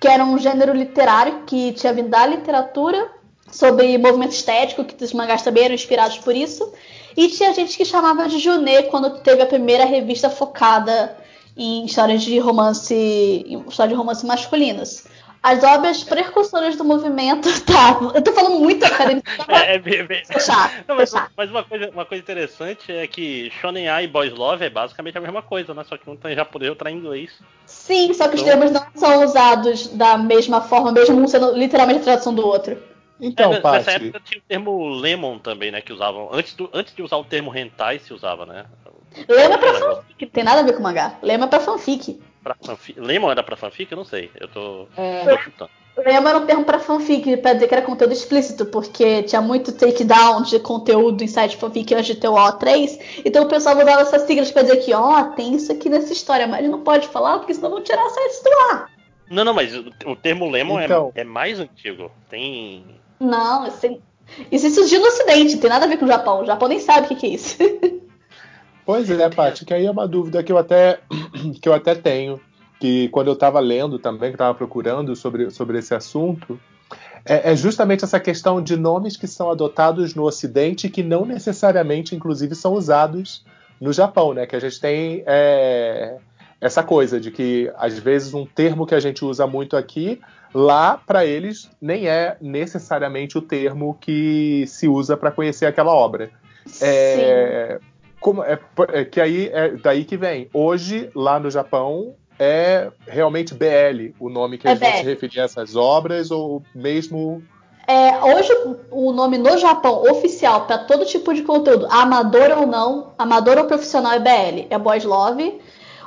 que 0.00 0.08
era 0.08 0.24
um 0.24 0.38
gênero 0.38 0.72
literário 0.72 1.42
que 1.46 1.72
tinha 1.72 1.92
vindo 1.92 2.08
da 2.08 2.26
literatura 2.26 3.10
sobre 3.50 3.98
movimento 3.98 4.32
estético, 4.32 4.84
que 4.84 5.02
os 5.02 5.12
mangás 5.12 5.42
também 5.42 5.64
eram 5.64 5.74
inspirados 5.74 6.18
por 6.18 6.34
isso. 6.34 6.72
E 7.16 7.28
tinha 7.28 7.52
gente 7.52 7.76
que 7.76 7.84
chamava 7.84 8.28
de 8.28 8.38
Junê 8.38 8.84
quando 8.84 9.18
teve 9.20 9.42
a 9.42 9.46
primeira 9.46 9.84
revista 9.84 10.30
focada 10.30 11.16
em 11.56 11.84
histórias 11.84 12.22
de 12.22 12.38
romance, 12.38 12.94
em 12.94 13.64
histórias 13.66 13.92
de 13.92 13.98
romance 13.98 14.24
masculinas. 14.24 15.06
As 15.42 15.62
obras 15.62 16.04
precursoras 16.04 16.76
do 16.76 16.84
movimento. 16.84 17.48
Tá, 17.68 17.98
eu 18.14 18.22
tô 18.22 18.32
falando 18.32 18.58
muito 18.58 18.84
acadêmico. 18.84 19.28
É, 19.46 19.74
é 19.74 19.78
bem, 19.78 20.04
bem... 20.04 20.24
Fechar, 20.24 20.84
Não, 20.88 20.96
mas, 20.96 21.10
fechar. 21.10 21.30
mas 21.36 21.50
uma, 21.50 21.62
coisa, 21.62 21.90
uma 21.90 22.04
coisa 22.04 22.22
interessante 22.22 22.90
é 22.90 23.06
que 23.06 23.50
Shonen 23.60 23.88
Ai 23.88 24.04
e 24.04 24.08
Boys 24.08 24.32
Love 24.32 24.64
é 24.64 24.70
basicamente 24.70 25.16
a 25.16 25.20
mesma 25.20 25.42
coisa, 25.42 25.74
né? 25.74 25.84
Só 25.84 25.96
que 25.96 26.08
um 26.08 26.16
tá 26.16 26.32
em 26.32 26.34
japonês 26.34 26.68
e 26.68 26.70
outro 26.70 26.84
tá 26.84 26.90
em 26.90 26.96
inglês. 26.96 27.30
Sim, 27.88 28.12
só 28.12 28.28
que 28.28 28.36
então... 28.36 28.36
os 28.36 28.42
termos 28.42 28.70
não 28.70 28.86
são 28.94 29.24
usados 29.24 29.88
da 29.88 30.18
mesma 30.18 30.60
forma, 30.60 30.92
mesmo 30.92 31.18
um 31.18 31.26
sendo 31.26 31.56
literalmente 31.56 32.00
a 32.00 32.04
tradução 32.04 32.34
do 32.34 32.46
outro. 32.46 32.76
Então, 33.18 33.50
é, 33.54 33.62
Nessa 33.62 33.92
época 33.92 34.20
tinha 34.22 34.38
o 34.38 34.42
termo 34.46 34.88
Lemon 34.90 35.38
também, 35.38 35.70
né? 35.70 35.80
Que 35.80 35.90
usavam. 35.90 36.28
Antes, 36.30 36.52
do, 36.54 36.68
antes 36.74 36.94
de 36.94 37.02
usar 37.02 37.16
o 37.16 37.24
termo 37.24 37.56
hentai, 37.56 37.98
se 37.98 38.12
usava, 38.12 38.44
né? 38.44 38.66
Lema 39.26 39.54
é 39.54 39.58
pra 39.58 39.74
fanfic, 39.74 40.26
tem 40.26 40.44
nada 40.44 40.60
a 40.60 40.62
ver 40.62 40.74
com 40.74 40.82
mangá. 40.82 41.16
Lema 41.22 41.46
é 41.46 41.48
pra 41.48 41.60
fanfic. 41.60 42.20
Pra 42.42 42.54
fanfic. 42.62 43.00
Lemon 43.00 43.30
era 43.30 43.42
pra 43.42 43.56
fanfic? 43.56 43.90
Eu 43.90 43.96
não 43.96 44.04
sei. 44.04 44.30
Eu 44.38 44.48
tô, 44.48 44.86
é... 44.94 45.24
tô 45.24 45.38
chutando. 45.38 45.70
Lema 46.02 46.30
era 46.30 46.38
um 46.38 46.46
termo 46.46 46.64
pra 46.64 46.78
fanfic, 46.78 47.36
pra 47.38 47.54
dizer 47.54 47.68
que 47.68 47.74
era 47.74 47.82
conteúdo 47.82 48.12
explícito, 48.12 48.66
porque 48.66 49.22
tinha 49.22 49.40
muito 49.40 49.72
takedown 49.72 50.42
de 50.42 50.58
conteúdo 50.60 51.22
em 51.22 51.28
site 51.28 51.56
fanfic 51.56 51.94
antes 51.94 52.06
de 52.06 52.14
ter 52.16 52.28
o 52.28 52.34
O3. 52.34 52.98
Então 53.24 53.44
o 53.44 53.48
pessoal 53.48 53.76
usava 53.76 54.02
essas 54.02 54.22
siglas 54.22 54.50
pra 54.50 54.62
dizer 54.62 54.76
que, 54.76 54.92
ó, 54.94 55.20
oh, 55.20 55.24
tem 55.34 55.54
isso 55.54 55.72
aqui 55.72 55.88
nessa 55.88 56.12
história, 56.12 56.46
mas 56.46 56.68
não 56.68 56.80
pode 56.80 57.08
falar, 57.08 57.38
porque 57.38 57.54
senão 57.54 57.70
vão 57.70 57.82
tirar 57.82 58.08
sites 58.10 58.42
do 58.42 58.50
ar. 58.70 58.90
Não, 59.30 59.44
não, 59.44 59.52
mas 59.52 59.74
o, 59.74 60.16
termo 60.16 60.48
Lemon 60.48 60.80
é, 60.80 60.84
então... 60.84 61.12
é, 61.14 61.20
é 61.20 61.24
mais 61.24 61.60
antigo. 61.60 62.10
Tem 62.30 62.84
não, 63.20 63.64
assim, 63.64 64.00
isso 64.50 64.70
surgiu 64.70 65.00
no 65.00 65.06
Ocidente, 65.06 65.54
não 65.54 65.60
tem 65.60 65.70
nada 65.70 65.86
a 65.86 65.88
ver 65.88 65.96
com 65.96 66.04
o 66.04 66.08
Japão. 66.08 66.42
O 66.42 66.46
Japão 66.46 66.68
nem 66.68 66.78
sabe 66.78 67.06
o 67.06 67.08
que, 67.08 67.16
que 67.16 67.26
é 67.26 67.30
isso. 67.30 67.58
Pois 68.84 69.10
é, 69.10 69.28
Paty, 69.28 69.64
que 69.64 69.74
aí 69.74 69.84
é 69.84 69.90
uma 69.90 70.08
dúvida 70.08 70.42
que 70.42 70.52
eu 70.52 70.56
até, 70.56 71.00
que 71.60 71.68
eu 71.68 71.74
até 71.74 71.94
tenho. 71.94 72.40
Que 72.78 73.08
quando 73.08 73.28
eu 73.28 73.34
estava 73.34 73.60
lendo 73.60 73.98
também, 73.98 74.30
que 74.30 74.34
estava 74.34 74.54
procurando 74.54 75.14
sobre, 75.16 75.50
sobre 75.50 75.78
esse 75.78 75.94
assunto, 75.94 76.58
é, 77.24 77.52
é, 77.52 77.56
justamente 77.56 78.04
essa 78.04 78.20
questão 78.20 78.62
de 78.62 78.76
nomes 78.76 79.16
que 79.16 79.26
são 79.26 79.50
adotados 79.50 80.14
no 80.14 80.24
Ocidente 80.24 80.88
que 80.88 81.02
não 81.02 81.24
necessariamente, 81.24 82.14
inclusive, 82.14 82.54
são 82.54 82.74
usados 82.74 83.44
no 83.80 83.92
Japão, 83.92 84.32
né? 84.32 84.46
Que 84.46 84.56
a 84.56 84.60
gente 84.60 84.80
tem 84.80 85.22
é, 85.26 86.16
essa 86.60 86.82
coisa 86.82 87.20
de 87.20 87.30
que, 87.30 87.70
às 87.76 87.98
vezes, 87.98 88.32
um 88.32 88.46
termo 88.46 88.86
que 88.86 88.94
a 88.94 89.00
gente 89.00 89.24
usa 89.24 89.46
muito 89.46 89.76
aqui 89.76 90.20
Lá, 90.54 90.96
para 90.96 91.26
eles, 91.26 91.70
nem 91.80 92.08
é 92.08 92.36
necessariamente 92.40 93.36
o 93.36 93.42
termo 93.42 93.96
que 94.00 94.64
se 94.66 94.88
usa 94.88 95.16
para 95.16 95.30
conhecer 95.30 95.66
aquela 95.66 95.92
obra. 95.92 96.30
É, 96.80 97.78
como, 98.18 98.42
é, 98.42 98.58
é, 98.92 99.04
que 99.04 99.20
aí 99.20 99.50
é 99.52 99.72
daí 99.72 100.04
que 100.04 100.16
vem. 100.16 100.48
Hoje, 100.52 101.10
lá 101.14 101.38
no 101.38 101.50
Japão, 101.50 102.14
é 102.38 102.90
realmente 103.06 103.54
BL 103.54 104.14
o 104.18 104.28
nome 104.28 104.58
que 104.58 104.66
é 104.66 104.70
eles 104.70 104.80
BL. 104.80 104.86
vão 104.86 104.96
se 104.98 105.04
referir 105.04 105.40
a 105.40 105.44
essas 105.44 105.76
obras, 105.76 106.30
ou 106.30 106.62
mesmo. 106.74 107.42
É, 107.86 108.22
hoje 108.22 108.52
o 108.90 109.12
nome 109.12 109.38
no 109.38 109.56
Japão 109.56 110.02
oficial 110.10 110.66
para 110.66 110.78
todo 110.78 111.06
tipo 111.06 111.32
de 111.32 111.42
conteúdo, 111.42 111.86
amador 111.90 112.58
ou 112.58 112.66
não, 112.66 113.12
amador 113.18 113.58
ou 113.58 113.64
profissional 113.64 114.12
é 114.12 114.18
BL, 114.18 114.66
é 114.70 114.78
Boys 114.78 115.04
Love. 115.04 115.58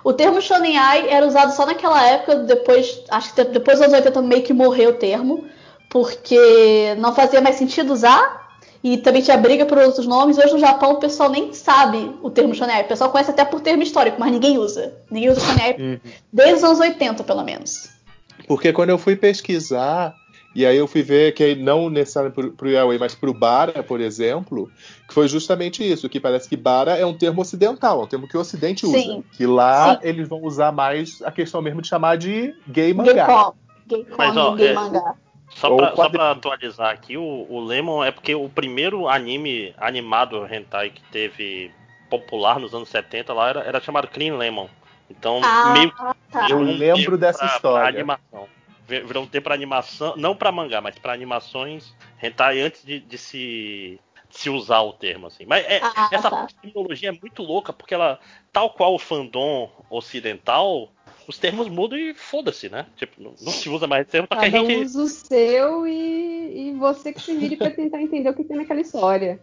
O 0.03 0.13
termo 0.13 0.41
Shonen 0.41 0.77
Ai 0.77 1.09
era 1.09 1.25
usado 1.25 1.53
só 1.53 1.65
naquela 1.65 2.03
época, 2.07 2.35
depois, 2.37 3.03
acho 3.09 3.33
que 3.33 3.43
depois 3.43 3.77
dos 3.77 3.87
anos 3.87 3.99
80 3.99 4.21
meio 4.21 4.43
que 4.43 4.53
morreu 4.53 4.91
o 4.91 4.93
termo, 4.93 5.45
porque 5.89 6.95
não 6.97 7.13
fazia 7.13 7.41
mais 7.41 7.55
sentido 7.55 7.93
usar, 7.93 8.40
e 8.83 8.97
também 8.97 9.21
tinha 9.21 9.37
briga 9.37 9.65
por 9.65 9.77
outros 9.77 10.07
nomes. 10.07 10.37
Hoje 10.37 10.53
no 10.53 10.59
Japão 10.59 10.93
o 10.93 10.99
pessoal 10.99 11.29
nem 11.29 11.53
sabe 11.53 12.15
o 12.21 12.29
termo 12.29 12.53
Shonen 12.55 12.81
o 12.81 12.87
pessoal 12.87 13.11
conhece 13.11 13.31
até 13.31 13.45
por 13.45 13.61
termo 13.61 13.83
histórico, 13.83 14.17
mas 14.19 14.31
ninguém 14.31 14.57
usa. 14.57 14.93
Ninguém 15.09 15.29
usa 15.29 15.41
Shonen 15.41 15.75
uhum. 15.79 15.99
desde 16.31 16.55
os 16.55 16.63
anos 16.63 16.79
80, 16.79 17.23
pelo 17.23 17.43
menos. 17.43 17.89
Porque 18.47 18.73
quando 18.73 18.89
eu 18.89 18.97
fui 18.97 19.15
pesquisar 19.15 20.15
e 20.53 20.65
aí 20.65 20.75
eu 20.75 20.87
fui 20.87 21.01
ver 21.01 21.33
que 21.33 21.55
não 21.55 21.89
necessariamente 21.89 22.51
para 22.51 22.67
o 22.67 22.69
Yahweh, 22.69 22.97
mas 22.99 23.15
para 23.15 23.29
o 23.29 23.33
Bara, 23.33 23.81
por 23.81 24.01
exemplo, 24.01 24.69
que 25.07 25.13
foi 25.13 25.27
justamente 25.27 25.89
isso, 25.89 26.09
que 26.09 26.19
parece 26.19 26.49
que 26.49 26.57
Bara 26.57 26.97
é 26.97 27.05
um 27.05 27.13
termo 27.13 27.41
ocidental, 27.41 28.01
é 28.01 28.03
um 28.03 28.07
termo 28.07 28.27
que 28.27 28.35
o 28.35 28.41
Ocidente 28.41 28.85
usa. 28.85 28.97
Sim. 28.97 29.23
Que 29.31 29.45
lá 29.45 29.93
Sim. 29.93 29.99
eles 30.07 30.27
vão 30.27 30.43
usar 30.43 30.71
mais 30.71 31.21
a 31.23 31.31
questão 31.31 31.61
mesmo 31.61 31.81
de 31.81 31.87
chamar 31.87 32.17
de 32.17 32.53
gay 32.67 32.93
mangá. 32.93 33.13
Gay 33.13 33.25
com. 33.25 33.53
Gay, 33.87 34.05
com, 34.05 34.55
gay 34.55 34.67
é, 34.67 34.73
mangá. 34.73 35.15
Só 35.55 35.75
pra, 35.75 35.95
só 35.95 36.09
pra, 36.09 36.31
atualizar 36.31 36.91
aqui, 36.91 37.17
o, 37.17 37.45
o, 37.49 37.63
Lemon 37.63 38.03
é 38.03 38.11
porque 38.11 38.33
o 38.33 38.49
primeiro 38.49 39.07
anime 39.07 39.73
animado 39.77 40.47
hentai 40.51 40.89
que 40.89 41.01
teve 41.03 41.71
popular 42.09 42.59
nos 42.59 42.73
anos 42.73 42.89
70 42.89 43.33
lá 43.33 43.49
era, 43.49 43.59
era 43.61 43.79
chamado 43.79 44.07
Clean 44.07 44.35
Lemon. 44.35 44.67
Então, 45.09 45.41
ah, 45.43 45.73
meio 45.73 45.91
tá. 46.31 46.49
Eu 46.49 46.61
lembro 46.61 47.17
dessa 47.17 47.39
pra, 47.39 47.55
história. 47.55 47.79
Pra 47.79 47.89
animação 47.89 48.47
virou 48.87 49.23
um 49.23 49.27
tempo 49.27 49.45
para 49.45 49.55
animação, 49.55 50.15
não 50.17 50.35
para 50.35 50.51
mangá, 50.51 50.81
mas 50.81 50.97
para 50.99 51.13
animações 51.13 51.95
hentai 52.21 52.59
antes 52.59 52.83
de, 52.83 52.99
de 52.99 53.17
se 53.17 53.99
se 54.29 54.49
usar 54.49 54.79
o 54.79 54.93
termo 54.93 55.27
assim. 55.27 55.45
Mas 55.45 55.65
é, 55.65 55.81
ah, 55.83 56.09
essa 56.11 56.29
tá. 56.29 56.47
terminologia 56.61 57.09
é 57.09 57.11
muito 57.11 57.43
louca 57.43 57.73
porque 57.73 57.93
ela, 57.93 58.17
tal 58.51 58.69
qual 58.69 58.95
o 58.95 58.99
fandom 58.99 59.69
ocidental, 59.89 60.89
os 61.31 61.39
termos 61.39 61.69
mudam 61.69 61.97
e 61.97 62.13
foda-se, 62.13 62.69
né? 62.69 62.85
Tipo, 62.97 63.23
não, 63.23 63.33
não, 63.41 63.51
se 63.51 63.69
usa 63.69 63.87
mais 63.87 64.05
termo 64.07 64.27
Cada 64.27 64.41
que 64.41 64.55
a 64.55 64.59
gente 64.59 64.85
usa 64.85 65.03
o 65.03 65.07
seu 65.07 65.87
e, 65.87 66.69
e 66.69 66.73
você 66.73 67.13
que 67.13 67.21
se 67.21 67.33
vire 67.35 67.55
para 67.55 67.71
tentar 67.71 68.01
entender 68.01 68.29
o 68.29 68.33
que 68.33 68.43
tem 68.43 68.57
naquela 68.57 68.81
história. 68.81 69.39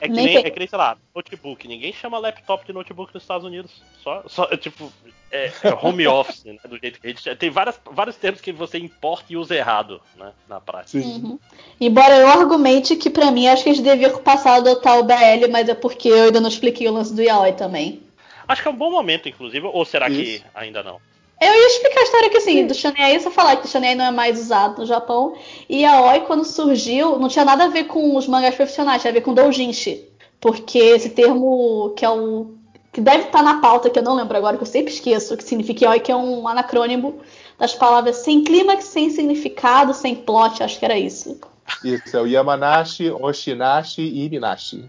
É 0.00 0.06
que, 0.06 0.12
nem, 0.12 0.36
é 0.36 0.50
que 0.50 0.58
nem, 0.58 0.68
sei 0.68 0.78
lá, 0.78 0.98
notebook. 1.14 1.66
Ninguém 1.66 1.92
chama 1.92 2.18
laptop 2.18 2.66
de 2.66 2.72
notebook 2.72 3.14
nos 3.14 3.22
Estados 3.22 3.46
Unidos. 3.46 3.82
Só, 4.02 4.22
só 4.26 4.46
tipo, 4.58 4.92
é, 5.32 5.50
é 5.62 5.74
home 5.82 6.06
office, 6.06 6.44
né? 6.44 6.56
Do 6.68 6.78
jeito 6.78 7.00
que 7.00 7.06
a 7.06 7.10
gente. 7.10 7.36
Tem 7.36 7.48
várias, 7.48 7.80
vários 7.90 8.16
termos 8.16 8.40
que 8.40 8.52
você 8.52 8.78
importa 8.78 9.24
e 9.30 9.36
usa 9.36 9.56
errado, 9.56 10.00
né? 10.16 10.32
Na 10.46 10.60
prática. 10.60 10.98
Uhum. 10.98 11.38
Embora 11.80 12.16
eu 12.18 12.28
argumente 12.28 12.96
que 12.96 13.08
pra 13.08 13.30
mim 13.30 13.48
acho 13.48 13.64
que 13.64 13.70
a 13.70 13.72
gente 13.72 13.84
devia 13.84 14.10
passar 14.18 14.52
a 14.52 14.56
adotar 14.56 14.98
o 14.98 15.04
BL, 15.04 15.50
mas 15.50 15.68
é 15.68 15.74
porque 15.74 16.08
eu 16.08 16.24
ainda 16.24 16.40
não 16.40 16.48
expliquei 16.48 16.86
o 16.86 16.92
lance 16.92 17.14
do 17.14 17.22
Yaoi 17.22 17.52
também. 17.52 18.02
Acho 18.48 18.62
que 18.62 18.68
é 18.68 18.70
um 18.70 18.76
bom 18.76 18.90
momento, 18.90 19.28
inclusive, 19.28 19.66
ou 19.66 19.84
será 19.84 20.08
Isso. 20.08 20.42
que 20.42 20.42
ainda 20.54 20.82
não? 20.82 20.98
Eu 21.40 21.52
ia 21.52 21.66
explicar 21.68 22.00
a 22.00 22.02
história 22.02 22.30
que 22.30 22.38
assim, 22.38 22.66
do 22.66 22.74
Shonen 22.74 23.20
só 23.20 23.30
falar 23.30 23.56
que 23.56 23.66
o 23.66 23.68
Shonen 23.68 23.94
não 23.94 24.06
é 24.06 24.10
mais 24.10 24.40
usado 24.40 24.80
no 24.80 24.86
Japão. 24.86 25.36
E 25.68 25.84
a 25.84 26.00
Oi, 26.06 26.20
quando 26.20 26.44
surgiu, 26.44 27.18
não 27.18 27.28
tinha 27.28 27.44
nada 27.44 27.64
a 27.64 27.68
ver 27.68 27.84
com 27.84 28.16
os 28.16 28.26
mangás 28.26 28.56
profissionais, 28.56 29.02
tinha 29.02 29.12
a 29.12 29.14
ver 29.14 29.20
com 29.20 29.34
doujinshi. 29.34 30.04
Porque 30.40 30.78
esse 30.78 31.10
termo 31.10 31.92
que 31.96 32.04
é 32.04 32.10
o. 32.10 32.54
que 32.92 33.00
deve 33.00 33.24
estar 33.24 33.42
na 33.42 33.60
pauta, 33.60 33.88
que 33.88 33.98
eu 33.98 34.02
não 34.02 34.16
lembro 34.16 34.36
agora, 34.36 34.56
que 34.56 34.62
eu 34.62 34.66
sempre 34.66 34.92
esqueço, 34.92 35.36
que 35.36 35.44
significa 35.44 35.90
Oi, 35.90 36.00
que 36.00 36.10
é 36.10 36.16
um 36.16 36.48
anacrônimo 36.48 37.20
das 37.56 37.74
palavras 37.74 38.16
sem 38.16 38.42
clímax, 38.42 38.84
sem 38.84 39.10
significado, 39.10 39.94
sem 39.94 40.16
plot, 40.16 40.62
acho 40.62 40.78
que 40.78 40.84
era 40.84 40.98
isso. 40.98 41.38
Isso, 41.84 42.16
é 42.16 42.20
o 42.20 42.26
Yamanashi, 42.26 43.10
Oshinashi 43.10 44.02
e 44.02 44.24
Ibinashi. 44.24 44.88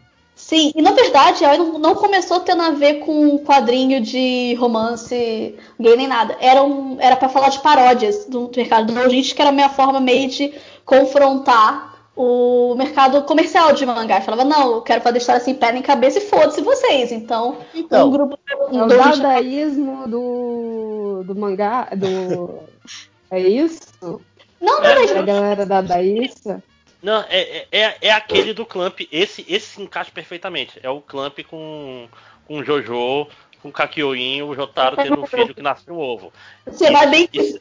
Sim, 0.50 0.72
e 0.76 0.82
na 0.82 0.94
verdade 0.94 1.44
ela 1.44 1.58
não 1.78 1.94
começou 1.94 2.40
tendo 2.40 2.64
a 2.64 2.72
ver 2.72 3.02
com 3.02 3.36
um 3.36 3.38
quadrinho 3.38 4.02
de 4.02 4.56
romance 4.56 5.56
gay 5.80 5.96
nem 5.96 6.08
nada. 6.08 6.36
Era, 6.42 6.64
um, 6.64 6.98
era 7.00 7.16
para 7.16 7.30
falar 7.30 7.50
de 7.50 7.60
paródias 7.60 8.26
do 8.26 8.50
mercado 8.58 8.92
do 8.92 9.10
gente 9.12 9.36
que 9.36 9.42
era 9.44 9.52
a 9.52 9.54
minha 9.54 9.70
forma 9.70 10.00
meio 10.00 10.28
de 10.28 10.52
confrontar 10.84 12.00
o 12.16 12.74
mercado 12.76 13.22
comercial 13.26 13.74
de 13.74 13.86
mangá. 13.86 14.22
falava, 14.22 14.44
não, 14.44 14.72
eu 14.72 14.82
quero 14.82 15.02
fazer 15.02 15.20
história 15.20 15.40
assim, 15.40 15.54
pé 15.54 15.72
em 15.78 15.84
cabeça 15.84 16.18
e 16.18 16.22
foda-se 16.22 16.62
vocês. 16.62 17.12
Então, 17.12 17.58
então, 17.76 18.08
um 18.08 18.12
grupo. 18.12 18.40
Um 18.72 18.80
é 18.80 18.84
o 18.86 18.88
dadaísmo 18.88 20.08
do, 20.08 21.24
do 21.28 21.36
mangá. 21.36 21.90
Do... 21.96 22.64
É 23.32 23.40
isso? 23.40 23.84
Não, 24.02 24.82
não 24.82 24.84
é, 24.84 25.06
é 25.06 25.20
a 25.20 25.22
galera 25.22 25.64
dadaísta. 25.64 26.64
Não, 27.02 27.24
é, 27.30 27.66
é, 27.72 27.98
é 28.02 28.12
aquele 28.12 28.54
do 28.54 28.66
Clamp. 28.66 29.00
Esse, 29.12 29.46
esse 29.48 29.76
se 29.76 29.82
encaixa 29.82 30.12
perfeitamente. 30.12 30.80
É 30.84 30.90
o 30.90 31.02
Clamp 31.02 31.40
com, 31.50 32.08
com 32.46 32.64
Jojo, 32.64 33.28
com 33.62 33.72
Kakyoin, 33.72 34.42
o 34.42 34.54
Jotaro 34.54 34.96
tendo 34.96 35.22
um 35.22 35.26
filho 35.26 35.56
que 35.56 35.62
nasce 35.62 35.90
um 35.90 35.98
ovo. 35.98 36.32
Você 36.66 36.92
vai 36.92 37.10
bem 37.10 37.30
isso... 37.32 37.58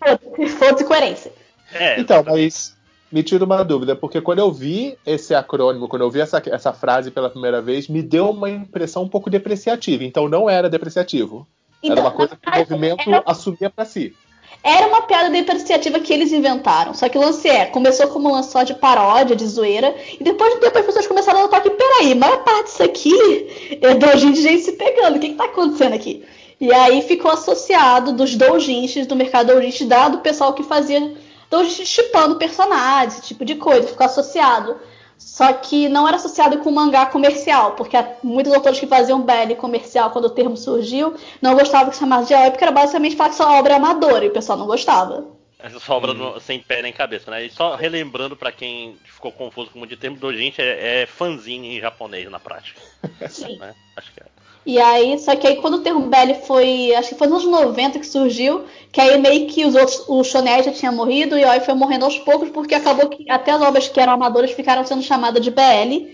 foda-se 0.59 0.85
coerência. 0.85 1.33
É, 1.73 2.01
então, 2.01 2.25
mas 2.25 2.77
me 3.11 3.23
tira 3.23 3.45
uma 3.45 3.63
dúvida, 3.63 3.97
porque 3.97 4.21
quando 4.21 4.39
eu 4.41 4.53
vi 4.53 4.99
esse 5.05 5.35
acrônimo, 5.35 5.89
quando 5.89 6.03
eu 6.03 6.11
vi 6.11 6.21
essa, 6.21 6.43
essa 6.47 6.73
frase 6.73 7.11
pela 7.11 7.31
primeira 7.31 7.61
vez, 7.61 7.89
me 7.89 8.03
deu 8.03 8.31
uma 8.31 8.51
impressão 8.51 9.05
um 9.05 9.09
pouco 9.09 9.31
depreciativa. 9.31 10.05
Então 10.05 10.29
não 10.29 10.49
era 10.49 10.69
depreciativo. 10.69 11.47
Então, 11.83 11.97
era 11.97 12.01
uma 12.01 12.11
coisa 12.11 12.37
que 12.37 12.49
o 12.49 12.59
movimento 12.59 13.09
era... 13.09 13.23
assumia 13.25 13.71
para 13.71 13.85
si. 13.85 14.17
Era 14.63 14.87
uma 14.89 15.03
piada 15.03 15.31
depreciativa 15.31 16.01
que 16.01 16.13
eles 16.13 16.33
inventaram. 16.33 16.93
Só 16.93 17.09
que 17.09 17.17
o 17.17 17.21
lance 17.21 17.49
é, 17.49 17.67
começou 17.67 18.09
como 18.09 18.29
um 18.29 18.33
lance 18.33 18.51
só 18.51 18.63
de 18.63 18.75
paródia, 18.75 19.37
de 19.37 19.47
zoeira, 19.47 19.95
e 20.19 20.23
depois 20.23 20.55
de 20.55 20.61
tempo 20.61 20.79
as 20.79 20.87
pessoas 20.87 21.07
começaram 21.07 21.41
a 21.41 21.43
notar 21.43 21.63
que, 21.63 21.71
peraí, 21.71 22.15
maior 22.15 22.43
parte 22.43 22.67
disso 22.67 22.83
aqui 22.83 23.79
é 23.81 23.95
doujin 23.95 24.33
de 24.33 24.43
gente 24.43 24.63
se 24.63 24.73
pegando. 24.73 25.17
O 25.17 25.21
que, 25.21 25.31
que 25.31 25.35
tá 25.35 25.45
acontecendo 25.45 25.95
aqui? 25.95 26.25
E 26.61 26.73
aí 26.73 27.03
ficou 27.03 27.31
associado 27.31 28.13
dos 28.13 28.35
doujinshis, 28.35 29.07
do 29.07 29.15
mercado 29.15 29.53
doujinshi, 29.53 29.85
dado 29.85 30.19
o 30.19 30.21
pessoal 30.21 30.53
que 30.53 30.65
fazia 30.65 31.15
doujinshi 31.49 31.87
chipando 31.87 32.37
personagens, 32.37 33.15
esse 33.15 33.29
tipo 33.29 33.45
de 33.45 33.55
coisa, 33.55 33.87
ficou 33.87 34.05
associado. 34.05 34.77
Só 35.19 35.53
que 35.53 35.89
não 35.89 36.07
era 36.07 36.17
associado 36.17 36.59
com 36.59 36.71
mangá 36.71 37.07
comercial, 37.07 37.73
porque 37.73 37.97
muitos 38.23 38.53
autores 38.53 38.79
que 38.79 38.87
faziam 38.87 39.21
BL 39.21 39.55
comercial 39.57 40.11
quando 40.11 40.27
o 40.27 40.31
termo 40.31 40.57
surgiu 40.57 41.15
não 41.43 41.55
gostavam 41.55 41.91
que 41.91 41.97
se 41.97 42.01
chamasse 42.01 42.29
de 42.29 42.35
yaoi, 42.35 42.51
porque 42.51 42.65
era 42.65 42.73
basicamente 42.73 43.17
falar 43.17 43.31
que 43.31 43.37
sua 43.37 43.59
obra 43.59 43.75
é 43.75 43.77
amadora 43.77 44.25
e 44.25 44.29
o 44.29 44.33
pessoal 44.33 44.57
não 44.57 44.67
gostava. 44.67 45.27
Essa 45.59 45.81
sua 45.81 45.97
obra 45.97 46.15
no, 46.15 46.39
sem 46.39 46.61
pé 46.61 46.83
nem 46.83 46.93
cabeça, 46.93 47.33
né? 47.33 47.45
E 47.45 47.51
só 47.51 47.75
relembrando 47.75 48.37
para 48.37 48.53
quem 48.53 48.97
ficou 49.05 49.33
confuso 49.33 49.71
com 49.71 49.81
o 49.81 49.87
de 49.87 49.97
termo 49.97 50.17
dojinshi, 50.17 50.63
é, 50.63 51.03
é 51.03 51.07
fanzine 51.07 51.77
em 51.77 51.81
japonês 51.81 52.31
na 52.31 52.39
prática. 52.39 52.81
Sim. 53.29 53.59
Né? 53.59 53.75
Acho 53.97 54.13
que 54.13 54.21
é. 54.21 54.27
E 54.69 54.79
aí, 54.79 55.19
só 55.19 55.35
que 55.35 55.47
aí 55.47 55.57
quando 55.57 55.79
o 55.79 55.83
termo 55.83 56.11
BL 56.11 56.35
foi, 56.47 56.95
acho 56.95 57.09
que 57.09 57.15
foi 57.15 57.27
nos 57.27 57.43
anos 57.43 57.59
90 57.59 58.01
que 58.01 58.07
surgiu, 58.07 58.67
que 58.93 59.01
aí 59.01 59.19
meio 59.19 59.47
que 59.47 59.65
os 59.65 59.75
outros, 59.75 60.05
o 60.07 60.23
shonen 60.23 60.63
já 60.63 60.71
tinha 60.71 60.93
morrido 60.93 61.39
e 61.39 61.43
aí 61.43 61.61
foi 61.61 61.73
morrendo 61.73 62.05
aos 62.05 62.19
poucos, 62.19 62.51
porque 62.51 62.75
acabou 62.75 63.09
que 63.09 63.31
até 63.31 63.51
as 63.51 63.63
obras 63.63 63.89
que 63.89 63.99
eram 63.99 64.13
amadoras 64.13 64.53
ficaram 64.53 64.85
sendo 64.85 65.01
chamadas 65.01 65.43
de 65.43 65.51
BL. 65.51 66.13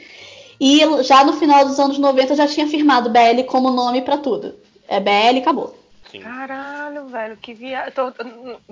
E 0.60 1.02
já 1.02 1.24
no 1.24 1.32
final 1.32 1.64
dos 1.64 1.80
anos 1.80 1.98
90 1.98 2.36
já 2.36 2.46
tinha 2.46 2.68
firmado 2.68 3.10
BL 3.10 3.42
como 3.44 3.72
nome 3.72 4.02
para 4.02 4.18
tudo. 4.18 4.54
É 4.86 5.00
BL 5.00 5.34
e 5.34 5.38
acabou. 5.38 5.76
Sim. 6.12 6.20
Caralho, 6.20 7.08
velho, 7.08 7.36
que 7.36 7.54
viagem. 7.54 7.92
Tô... 7.92 8.12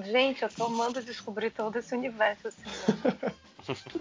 Gente, 0.01 0.45
eu 0.45 0.49
tô 0.49 0.67
amando 0.67 1.03
descobrir 1.03 1.51
todo 1.51 1.77
esse 1.77 1.93
universo 1.93 2.47
assim. 2.47 2.63
né? 3.03 3.33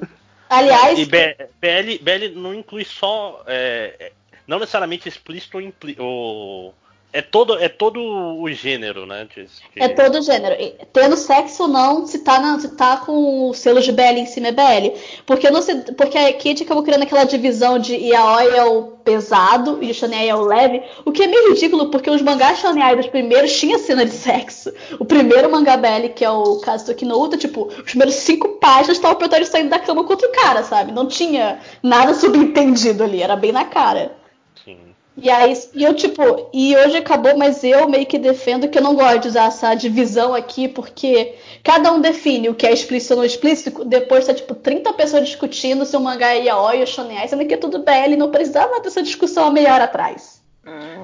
Aliás, 0.48 1.00
E 1.00 1.06
BL, 1.06 2.04
BL 2.04 2.39
não 2.39 2.54
inclui 2.54 2.86
só. 2.86 3.41
é, 3.48 4.12
não 4.48 4.60
necessariamente 4.60 5.08
explícito 5.08 5.58
ou, 6.00 6.06
ou- 6.06 6.74
é 7.14 7.22
todo 7.22 7.60
é 7.60 7.68
todo 7.68 8.00
o 8.02 8.50
gênero, 8.54 9.06
né? 9.06 9.28
de- 9.36 9.44
de- 9.44 9.50
É 9.76 9.90
todo 9.90 10.22
gênero. 10.22 10.56
E, 10.58 10.76
Tendo 10.94 11.18
sexo 11.18 11.64
ou 11.64 11.68
não, 11.68 12.06
se 12.08 12.20
tá, 12.20 12.40
na- 12.40 12.58
se 12.58 12.70
tá 12.78 12.96
com 13.06 13.50
o 13.50 13.54
selo 13.54 13.82
de 13.82 13.92
BL 13.92 14.18
em 14.20 14.26
cima 14.26 14.48
é 14.48 14.52
BL. 14.54 14.94
Porque, 15.26 15.50
não 15.52 15.62
se, 15.62 15.76
porque 15.96 16.18
a 16.18 16.32
Kit 16.32 16.64
acabou 16.64 16.84
criando 16.84 17.04
aquela 17.04 17.26
divisão 17.26 17.78
de 17.78 17.96
Yaoi 17.98 18.56
é 18.56 18.64
o 18.64 18.84
pesado 19.04 19.80
e 19.84 19.92
o 19.92 19.94
Shonen 19.94 20.30
é 20.30 20.34
o 20.34 20.42
leve. 20.46 20.84
O 21.04 21.12
que 21.12 21.24
é 21.24 21.28
meio 21.28 21.50
ridículo, 21.50 21.92
porque 21.92 22.10
os 22.10 22.22
mangás 22.22 22.60
Shonen 22.60 22.96
dos 22.96 23.08
primeiros 23.08 23.60
tinha 23.60 23.78
cena 23.78 24.06
de 24.06 24.12
sexo. 24.14 24.72
O 24.98 25.04
primeiro 25.04 25.52
mangá 25.52 25.76
BL, 25.76 26.08
que 26.16 26.24
é 26.24 26.32
o 26.32 26.60
Kazuki 26.62 27.04
no 27.04 27.28
tipo, 27.36 27.66
os 27.68 27.84
primeiros 27.84 28.16
cinco 28.16 28.48
páginas 28.60 29.00
tava 29.00 29.16
o 29.16 29.18
protagonista 29.18 29.58
saindo 29.58 29.70
da 29.70 29.80
cama 29.80 30.06
com 30.06 30.12
outro 30.14 30.32
cara, 30.32 30.64
sabe? 30.64 30.94
Não 30.94 31.08
tinha 31.08 31.60
nada 31.84 32.14
subentendido 32.14 33.04
ali, 33.04 33.22
era 33.22 33.36
bem 33.36 33.52
na 33.52 33.66
cara. 33.66 34.21
Sim. 34.63 34.78
E 35.17 35.30
aí, 35.30 35.54
e 35.74 35.84
eu, 35.84 35.93
tipo, 35.93 36.50
e 36.54 36.76
hoje 36.76 36.97
acabou, 36.97 37.38
mas 37.38 37.63
eu 37.65 37.88
meio 37.89 38.06
que 38.06 38.17
defendo 38.17 38.69
que 38.69 38.78
eu 38.78 38.82
não 38.82 38.95
gosto 38.95 39.19
de 39.19 39.28
usar 39.28 39.47
essa 39.47 39.76
divisão 39.76 40.34
aqui, 40.34 40.69
porque 40.69 41.36
cada 41.62 41.91
um 41.91 42.00
define 42.00 42.47
o 42.47 42.56
que 42.56 42.65
é 42.65 42.71
explícito 42.71 43.13
ou 43.13 43.17
não 43.19 43.26
explícito, 43.26 43.84
depois 43.84 44.26
tá, 44.26 44.34
tipo, 44.34 44.56
30 44.56 44.93
pessoas 44.93 45.28
discutindo 45.28 45.86
se 45.86 45.97
o 45.97 46.00
mangá 46.00 46.34
é 46.34 46.45
yaoi 46.45 46.80
ou 46.80 46.88
shonen, 46.88 47.28
sendo 47.28 47.45
que 47.45 47.54
é 47.54 47.58
tudo 47.58 47.84
BL, 47.84 48.15
não 48.17 48.32
precisava 48.32 48.80
dessa 48.80 49.04
discussão 49.04 49.47
há 49.47 49.52
meia 49.52 49.74
hora 49.74 49.84
atrás. 49.84 50.41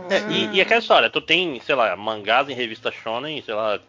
É, 0.10 0.32
e, 0.32 0.56
e 0.56 0.62
aquela 0.62 0.80
história, 0.80 1.10
tu 1.10 1.20
tem, 1.20 1.60
sei 1.60 1.76
lá, 1.76 1.96
mangás 1.98 2.48
em 2.48 2.54
revista 2.54 2.92
shonen, 2.92 3.42
sei 3.42 3.54
lá, 3.54 3.80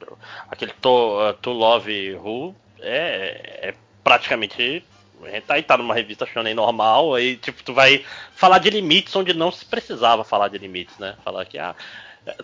aquele 0.51 0.73
To, 0.81 1.31
uh, 1.31 1.35
to 1.35 1.53
Love 1.53 2.15
Who, 2.15 2.55
é, 2.81 3.69
é 3.69 3.75
praticamente. 4.03 4.85
A 5.25 5.31
gente 5.31 5.45
tá, 5.45 5.55
aí 5.55 5.63
tá 5.63 5.77
numa 5.77 5.95
revista 5.95 6.27
shonen 6.27 6.55
normal, 6.55 7.15
aí 7.15 7.37
tipo, 7.37 7.63
tu 7.63 7.75
vai 7.75 8.05
falar 8.35 8.59
de 8.59 8.71
limites 8.71 9.15
onde 9.17 9.35
não 9.35 9.51
se 9.51 9.65
precisava 9.65 10.25
falar 10.25 10.49
de 10.49 10.59
limites, 10.59 10.97
né? 10.99 11.15
Falar 11.25 11.45
que, 11.45 11.59
ah, 11.59 11.75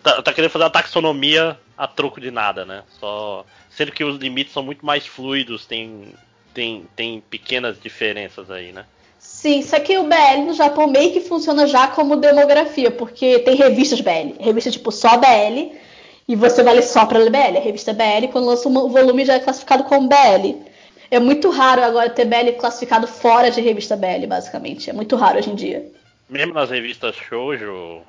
tá, 0.03 0.23
tá 0.23 0.33
querendo 0.33 0.51
fazer 0.51 0.65
uma 0.65 0.71
taxonomia 0.71 1.59
a 1.77 1.87
troco 1.87 2.21
de 2.21 2.31
nada, 2.31 2.65
né? 2.65 2.83
Só. 3.01 3.45
Sendo 3.71 3.93
que 3.93 4.05
os 4.05 4.19
limites 4.19 4.53
são 4.53 4.63
muito 4.63 4.85
mais 4.85 5.07
fluidos, 5.07 5.67
tem, 5.67 6.15
tem, 6.53 6.87
tem 6.95 7.21
pequenas 7.21 7.81
diferenças 7.81 8.51
aí, 8.51 8.73
né? 8.73 8.85
Sim, 9.19 9.63
só 9.63 9.81
que 9.81 9.97
o 9.97 10.05
BL 10.05 10.45
no 10.47 10.55
Japão 10.55 10.87
meio 10.87 11.13
que 11.13 11.21
funciona 11.21 11.67
já 11.67 11.89
como 11.89 12.17
demografia, 12.17 12.91
porque 12.91 13.39
tem 13.39 13.57
revistas 13.57 14.01
BL, 14.01 14.37
revista 14.39 14.71
tipo 14.71 14.93
só 14.93 15.17
BL, 15.17 15.73
e 16.29 16.37
você 16.37 16.63
vai 16.63 16.75
ler 16.75 16.83
só 16.83 17.09
ler 17.11 17.31
BL. 17.31 17.59
A 17.59 17.61
revista 17.61 17.93
BL, 17.93 18.29
quando 18.31 18.47
lança 18.47 18.69
um 18.69 18.89
volume, 18.89 19.25
já 19.25 19.35
é 19.35 19.41
classificado 19.41 19.85
como 19.85 20.09
BL. 20.09 20.65
É 21.11 21.19
muito 21.19 21.51
raro 21.51 21.83
agora 21.83 22.11
ter 22.11 22.25
BL 22.25 22.53
classificado 22.59 23.07
fora 23.07 23.51
de 23.51 23.61
revista 23.61 23.97
BL, 23.97 24.27
basicamente. 24.27 24.91
É 24.91 24.93
muito 24.93 25.17
raro 25.17 25.39
hoje 25.39 25.51
em 25.51 25.55
dia. 25.55 25.91
Mesmo 26.29 26.55
nas 26.55 26.71
revistas 26.71 27.15
shoujo 27.15 28.01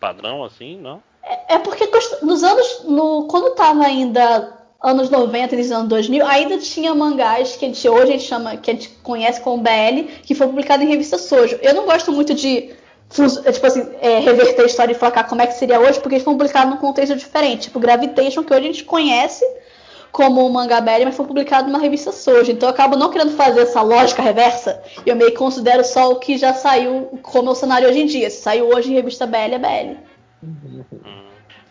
padrão, 0.00 0.44
assim, 0.44 0.76
não? 0.76 1.02
É 1.48 1.58
porque 1.58 1.86
cost- 1.86 2.22
nos 2.22 2.42
anos. 2.42 2.82
No, 2.84 3.26
quando 3.28 3.54
tava 3.54 3.84
ainda 3.84 4.52
anos 4.82 5.08
90 5.08 5.54
e 5.54 5.58
nos 5.58 5.72
anos 5.72 5.88
2000, 5.88 6.26
ainda 6.26 6.58
tinha 6.58 6.94
mangás 6.94 7.56
que 7.56 7.64
a 7.64 7.68
gente, 7.68 7.88
hoje 7.88 8.02
a 8.02 8.06
gente 8.06 8.24
chama, 8.24 8.56
que 8.58 8.70
a 8.70 8.74
gente 8.74 8.90
conhece 9.02 9.40
como 9.40 9.62
BL, 9.62 10.02
que 10.22 10.34
foi 10.34 10.46
publicado 10.46 10.82
em 10.82 10.88
revista 10.88 11.16
Sojo. 11.16 11.58
Eu 11.62 11.72
não 11.72 11.86
gosto 11.86 12.12
muito 12.12 12.34
de 12.34 12.70
é, 13.46 13.52
tipo 13.52 13.66
assim, 13.66 13.88
é, 14.00 14.18
reverter 14.18 14.62
a 14.62 14.66
história 14.66 14.92
e 14.92 14.94
falar 14.94 15.24
como 15.24 15.40
é 15.40 15.46
que 15.46 15.54
seria 15.54 15.80
hoje, 15.80 16.00
porque 16.00 16.16
eles 16.16 16.24
foram 16.24 16.36
publicados 16.36 16.70
num 16.74 16.80
contexto 16.80 17.16
diferente. 17.16 17.62
Tipo 17.64 17.78
Gravitation, 17.78 18.42
que 18.44 18.52
hoje 18.52 18.62
a 18.62 18.72
gente 18.72 18.84
conhece 18.84 19.44
como 20.14 20.46
um 20.46 20.48
mangá 20.48 20.80
BL, 20.80 21.06
mas 21.06 21.16
foi 21.16 21.26
publicado 21.26 21.66
numa 21.66 21.80
revista 21.80 22.12
Sojo. 22.12 22.52
Então 22.52 22.68
eu 22.68 22.72
acabo 22.72 22.96
não 22.96 23.10
querendo 23.10 23.32
fazer 23.36 23.62
essa 23.62 23.82
lógica 23.82 24.22
reversa. 24.22 24.80
E 25.04 25.10
eu 25.10 25.16
meio 25.16 25.32
que 25.32 25.36
considero 25.36 25.82
só 25.84 26.12
o 26.12 26.20
que 26.20 26.38
já 26.38 26.54
saiu 26.54 27.18
como 27.20 27.48
é 27.48 27.52
o 27.52 27.54
cenário 27.56 27.88
hoje 27.88 27.98
em 27.98 28.06
dia. 28.06 28.30
Se 28.30 28.40
saiu 28.40 28.68
hoje 28.68 28.92
em 28.92 28.94
revista 28.94 29.26
BL, 29.26 29.54
é 29.54 29.58
BL. 29.58 29.98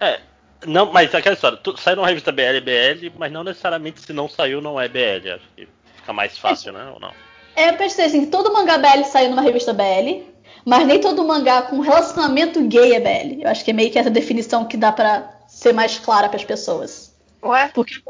É, 0.01 0.19
não, 0.65 0.91
mas 0.91 1.15
aquela 1.15 1.35
história, 1.35 1.57
tu, 1.57 1.77
sai 1.77 1.95
numa 1.95 2.05
revista 2.05 2.33
BL, 2.33 2.59
BL, 2.61 3.13
mas 3.17 3.31
não 3.31 3.45
necessariamente 3.45 4.01
se 4.01 4.11
não 4.11 4.27
saiu, 4.27 4.59
não 4.59 4.79
é 4.79 4.89
BL. 4.89 5.29
Acho 5.35 5.47
que 5.55 5.65
fica 5.95 6.11
mais 6.11 6.37
fácil, 6.37 6.73
né? 6.73 6.91
Ou 6.93 6.99
não? 6.99 7.13
É, 7.55 7.69
eu 7.69 7.77
pensei 7.77 8.03
assim, 8.03 8.25
todo 8.25 8.51
mangá 8.51 8.77
BL 8.77 9.05
saiu 9.05 9.29
numa 9.29 9.41
revista 9.41 9.71
BL, 9.71 10.21
mas 10.65 10.85
nem 10.85 10.99
todo 10.99 11.23
mangá 11.23 11.61
com 11.61 11.79
relacionamento 11.79 12.61
gay 12.67 12.93
é 12.93 12.99
BL. 12.99 13.43
Eu 13.43 13.49
acho 13.49 13.63
que 13.63 13.71
é 13.71 13.73
meio 13.73 13.89
que 13.89 13.97
essa 13.97 14.09
definição 14.09 14.65
que 14.65 14.75
dá 14.75 14.91
pra 14.91 15.31
ser 15.47 15.71
mais 15.71 15.97
clara 15.97 16.27
pras 16.27 16.43
pessoas. 16.43 17.13
Ué? 17.41 17.71
Porque. 17.73 18.01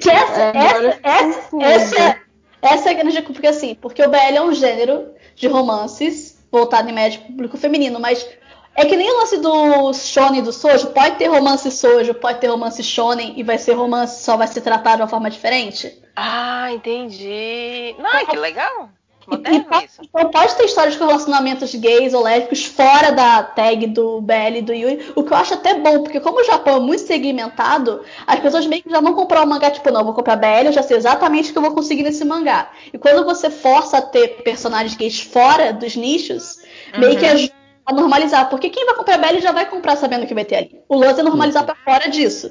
Que 0.00 0.10
essa, 0.10 0.42
É, 0.42 0.52
essa, 0.56 1.00
essa, 1.02 1.62
essa, 1.62 2.20
essa 2.60 2.88
é 2.88 2.92
a 2.92 2.94
grande 2.94 3.22
porque 3.22 3.46
assim, 3.46 3.74
porque 3.74 4.02
o 4.02 4.10
BL 4.10 4.36
é 4.36 4.42
um 4.42 4.52
gênero 4.52 5.12
de 5.34 5.46
romances 5.46 6.44
voltado 6.50 6.88
em 6.88 6.92
média 6.92 7.18
pro 7.20 7.28
público 7.28 7.56
feminino, 7.56 8.00
mas 8.00 8.26
é 8.74 8.84
que 8.84 8.96
nem 8.96 9.10
o 9.10 9.18
lance 9.18 9.38
do 9.38 9.92
shonen 9.92 10.40
e 10.40 10.42
do 10.42 10.52
sojo, 10.52 10.90
pode 10.90 11.16
ter 11.16 11.26
romance 11.26 11.70
sojo, 11.70 12.14
pode 12.14 12.38
ter 12.40 12.46
romance 12.46 12.82
shonen 12.82 13.34
e 13.36 13.42
vai 13.42 13.58
ser 13.58 13.74
romance, 13.74 14.22
só 14.22 14.36
vai 14.36 14.46
ser 14.46 14.60
tratado 14.60 14.98
de 14.98 15.02
uma 15.02 15.08
forma 15.08 15.28
diferente. 15.28 16.00
Ah, 16.14 16.72
entendi. 16.72 17.94
Não, 17.98 18.26
que 18.26 18.36
legal. 18.36 18.90
Moderno 19.28 19.66
e- 19.72 19.84
isso. 19.84 20.00
Então 20.02 20.30
pode 20.30 20.56
ter 20.56 20.64
histórias 20.64 20.96
com 20.96 21.06
relacionamentos 21.06 21.74
gays 21.74 22.14
ou 22.14 22.22
lésbicos 22.22 22.64
fora 22.64 23.12
da 23.12 23.42
tag 23.42 23.86
do 23.88 24.20
BL 24.20 24.58
e 24.58 24.62
do 24.62 24.72
Yui, 24.72 25.12
o 25.14 25.22
que 25.22 25.32
eu 25.32 25.36
acho 25.36 25.54
até 25.54 25.74
bom, 25.74 26.02
porque 26.02 26.20
como 26.20 26.40
o 26.40 26.44
Japão 26.44 26.76
é 26.76 26.80
muito 26.80 27.02
segmentado, 27.02 28.02
as 28.26 28.40
pessoas 28.40 28.66
meio 28.66 28.82
que 28.82 28.90
já 28.90 29.00
vão 29.00 29.14
comprar 29.14 29.42
o 29.44 29.46
mangá, 29.46 29.70
tipo, 29.70 29.90
não, 29.90 30.04
vou 30.04 30.14
comprar 30.14 30.36
BL, 30.36 30.66
eu 30.66 30.72
já 30.72 30.82
sei 30.82 30.96
exatamente 30.96 31.50
o 31.50 31.52
que 31.52 31.58
eu 31.58 31.62
vou 31.62 31.74
conseguir 31.74 32.02
nesse 32.02 32.24
mangá. 32.24 32.70
E 32.92 32.98
quando 32.98 33.24
você 33.24 33.50
força 33.50 33.98
a 33.98 34.02
ter 34.02 34.42
personagens 34.42 34.96
gays 34.96 35.20
fora 35.20 35.72
dos 35.72 35.94
nichos, 35.94 36.56
meio 36.96 37.18
que 37.18 37.26
ajuda 37.26 37.52
a 37.86 37.92
normalizar, 37.92 38.48
porque 38.48 38.70
quem 38.70 38.86
vai 38.86 38.94
comprar 38.94 39.18
BL 39.18 39.40
já 39.40 39.52
vai 39.52 39.66
comprar 39.68 39.96
sabendo 39.96 40.26
que 40.26 40.34
vai 40.34 40.44
ter 40.44 40.56
ali. 40.56 40.80
O 40.88 40.96
lance 40.96 41.20
é 41.20 41.22
normalizar 41.22 41.64
pra 41.64 41.74
fora 41.74 42.08
disso. 42.08 42.50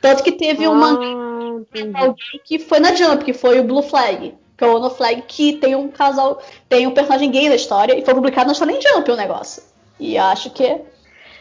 Tanto 0.00 0.22
que 0.22 0.32
teve 0.32 0.66
um 0.68 0.74
mangá 0.74 1.04
Ah, 1.94 2.14
que 2.44 2.58
foi 2.58 2.80
na 2.80 2.94
Jump, 2.94 3.24
que 3.24 3.32
foi 3.32 3.60
o 3.60 3.64
Blue 3.64 3.82
Flag. 3.82 4.34
Que 4.58 4.64
é 4.64 4.66
o 4.66 4.76
Ono 4.76 4.90
Flag, 4.90 5.22
que 5.28 5.52
tem 5.54 5.74
um 5.76 5.88
casal, 5.88 6.42
tem 6.68 6.86
um 6.86 6.90
personagem 6.92 7.30
gay 7.30 7.48
na 7.48 7.54
história, 7.54 7.96
e 7.96 8.04
foi 8.04 8.12
publicado 8.12 8.48
na 8.48 8.54
Shonen 8.54 8.80
Jump 8.82 9.08
o 9.10 9.16
negócio. 9.16 9.62
E 10.00 10.18
acho 10.18 10.50
que 10.50 10.64
é. 10.64 10.82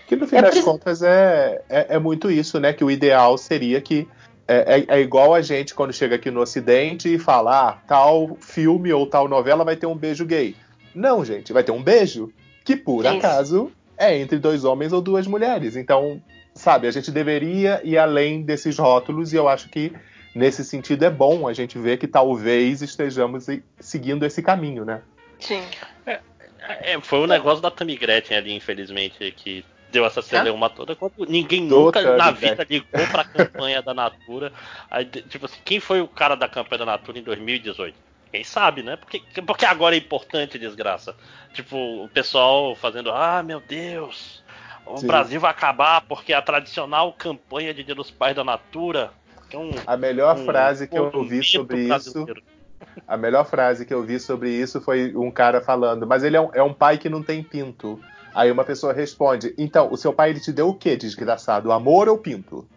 Que 0.08 0.16
no 0.16 0.26
fim 0.28 0.38
É 0.38 0.42
das 0.44 0.56
isso- 0.56 0.64
contas 0.66 1.02
é, 1.02 1.62
é, 1.68 1.96
é 1.96 2.00
muito 2.00 2.30
isso, 2.32 2.60
né? 2.60 2.72
Que 2.74 2.84
o 2.84 2.92
ideal 2.92 3.38
seria 3.38 3.82
que 3.82 4.08
é, 4.48 4.86
é- 4.88 4.96
é 4.98 5.02
igual 5.02 5.34
a 5.34 5.42
gente 5.42 5.74
quando 5.76 5.92
chega 5.92 6.16
aqui 6.16 6.32
no 6.32 6.40
Ocidente 6.42 7.14
e 7.14 7.20
fala, 7.20 7.70
ah, 7.70 7.78
tal 7.88 8.38
filme 8.40 8.94
ou 8.94 9.06
tal 9.06 9.28
novela 9.28 9.66
vai 9.66 9.76
ter 9.76 9.88
um 9.88 9.96
beijo 9.98 10.24
gay. 10.26 10.56
Não, 10.96 11.26
gente, 11.26 11.52
vai 11.52 11.64
ter 11.64 11.72
um 11.74 11.84
beijo 11.84 12.32
que 12.64 12.76
por 12.78 13.04
Isso. 13.04 13.16
acaso 13.18 13.72
é 13.98 14.18
entre 14.18 14.38
dois 14.40 14.64
homens 14.64 14.94
ou 14.94 15.02
duas 15.02 15.28
mulheres. 15.28 15.76
Então, 15.76 16.22
sabe, 16.54 16.88
a 16.88 16.92
gente 16.92 17.12
deveria 17.12 17.82
ir 17.84 17.98
além 17.98 18.42
desses 18.44 18.78
rótulos 18.78 19.34
e 19.34 19.36
eu 19.36 19.50
acho 19.50 19.68
que 19.70 19.92
nesse 20.38 20.64
sentido 20.64 21.04
é 21.04 21.10
bom 21.10 21.48
a 21.48 21.54
gente 21.54 21.78
ver 21.78 21.98
que 21.98 22.08
talvez 22.08 22.82
estejamos 22.82 23.46
seguindo 23.80 24.26
esse 24.26 24.42
caminho, 24.42 24.86
né? 24.86 25.02
Sim. 25.40 25.64
É, 26.60 27.00
foi 27.02 27.20
o 27.20 27.28
negócio 27.28 27.62
da 27.62 27.72
Tammy 27.72 27.96
Gretchen 27.96 28.38
ali, 28.38 28.54
infelizmente, 28.54 29.32
que 29.32 29.64
deu 29.92 30.06
essa 30.06 30.22
celeuma 30.22 30.70
toda, 30.70 30.96
quando 30.96 31.14
ninguém 31.30 31.62
nunca 31.62 32.02
Totalidade. 32.02 32.18
na 32.18 32.32
vida 32.32 32.68
ligou 32.70 33.08
pra 33.08 33.24
campanha 33.24 33.82
da 33.82 33.94
Natura. 33.94 34.52
Aí, 34.92 35.06
de- 35.06 35.22
tipo 35.22 35.46
assim, 35.46 35.60
quem 35.64 35.80
foi 35.80 36.02
o 36.02 36.08
cara 36.08 36.36
da 36.36 36.48
campanha 36.48 36.80
da 36.80 36.86
Natura 36.86 37.20
em 37.20 37.24
2018? 37.24 37.96
Quem 38.32 38.44
sabe, 38.44 38.84
né? 38.84 38.98
Porque, 38.98 39.22
porque 39.42 39.66
agora 39.66 39.96
é 39.96 39.98
importante, 40.00 40.60
desgraça. 40.60 41.16
Tipo, 41.54 42.04
o 42.04 42.10
pessoal 42.10 42.76
fazendo, 42.76 43.12
ah, 43.12 43.42
meu 43.42 43.62
Deus, 43.62 44.44
o 44.86 44.98
Sim. 44.98 45.08
Brasil 45.08 45.40
vai 45.40 45.52
acabar 45.52 46.02
porque 46.02 46.34
a 46.34 46.42
tradicional 46.42 47.14
campanha 47.14 47.74
de 47.74 47.84
Dia 47.84 47.96
dos 47.96 48.12
Pais 48.12 48.36
da 48.36 48.44
Natura. 48.44 49.12
Que 49.50 49.56
é 49.56 49.60
um, 49.60 49.72
A 49.86 49.98
melhor 49.98 50.38
um 50.38 50.46
frase 50.46 50.88
que 50.88 50.98
eu 50.98 51.06
movimento 51.06 51.24
ouvi 51.24 51.44
sobre 51.44 51.96
isso. 51.96 52.26
A 53.08 53.18
melhor 53.18 53.46
frase 53.46 53.86
que 53.86 53.94
eu 53.94 54.04
vi 54.04 54.20
sobre 54.20 54.50
isso 54.52 54.80
foi 54.82 55.16
um 55.16 55.32
cara 55.32 55.62
falando, 55.62 56.06
mas 56.06 56.24
ele 56.24 56.38
é 56.38 56.42
um, 56.42 56.50
é 56.54 56.62
um 56.62 56.74
pai 56.74 56.98
que 56.98 57.10
não 57.10 57.24
tem 57.24 57.44
pinto. 57.44 58.00
Aí 58.34 58.52
uma 58.52 58.64
pessoa 58.64 58.94
responde, 58.94 59.54
então, 59.58 59.92
o 59.92 59.98
seu 59.98 60.14
pai 60.14 60.30
ele 60.30 60.40
te 60.40 60.52
deu 60.52 60.70
o 60.70 60.74
quê, 60.76 60.96
desgraçado? 60.96 61.72
Amor 61.72 62.08
ou 62.08 62.18
pinto? 62.18 62.68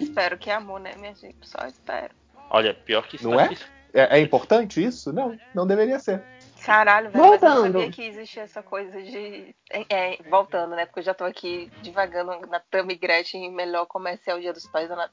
Espero 0.00 0.36
que 0.38 0.50
é 0.50 0.54
amor, 0.54 0.80
né, 0.80 0.92
minha 0.96 1.14
gente? 1.14 1.36
Só 1.42 1.66
espero. 1.66 2.14
Olha, 2.50 2.74
pior 2.74 3.06
que 3.06 3.16
isso 3.16 3.28
Não 3.28 3.38
é? 3.38 3.50
É, 3.92 4.18
é 4.18 4.20
importante 4.20 4.84
isso? 4.84 5.12
Não, 5.12 5.38
não 5.54 5.66
deveria 5.66 5.98
ser. 6.00 6.22
Caralho, 6.64 7.10
velho, 7.10 7.24
mas 7.30 7.42
eu 7.42 7.48
não 7.48 7.56
Voltando. 7.56 7.72
sabia 7.78 7.90
que 7.92 8.02
existia 8.02 8.42
essa 8.42 8.62
coisa 8.62 9.02
de. 9.02 9.54
É, 9.70 9.84
é, 10.14 10.18
voltando, 10.30 10.74
né? 10.74 10.86
Porque 10.86 11.00
eu 11.00 11.04
já 11.04 11.12
tô 11.14 11.24
aqui 11.24 11.70
divagando 11.82 12.32
na 12.48 12.60
Tami 12.60 12.94
Gretchen, 12.94 13.50
melhor 13.52 13.86
comercial 13.86 14.40
Dia 14.40 14.52
dos 14.52 14.66
Pais 14.66 14.88
da- 14.88 15.10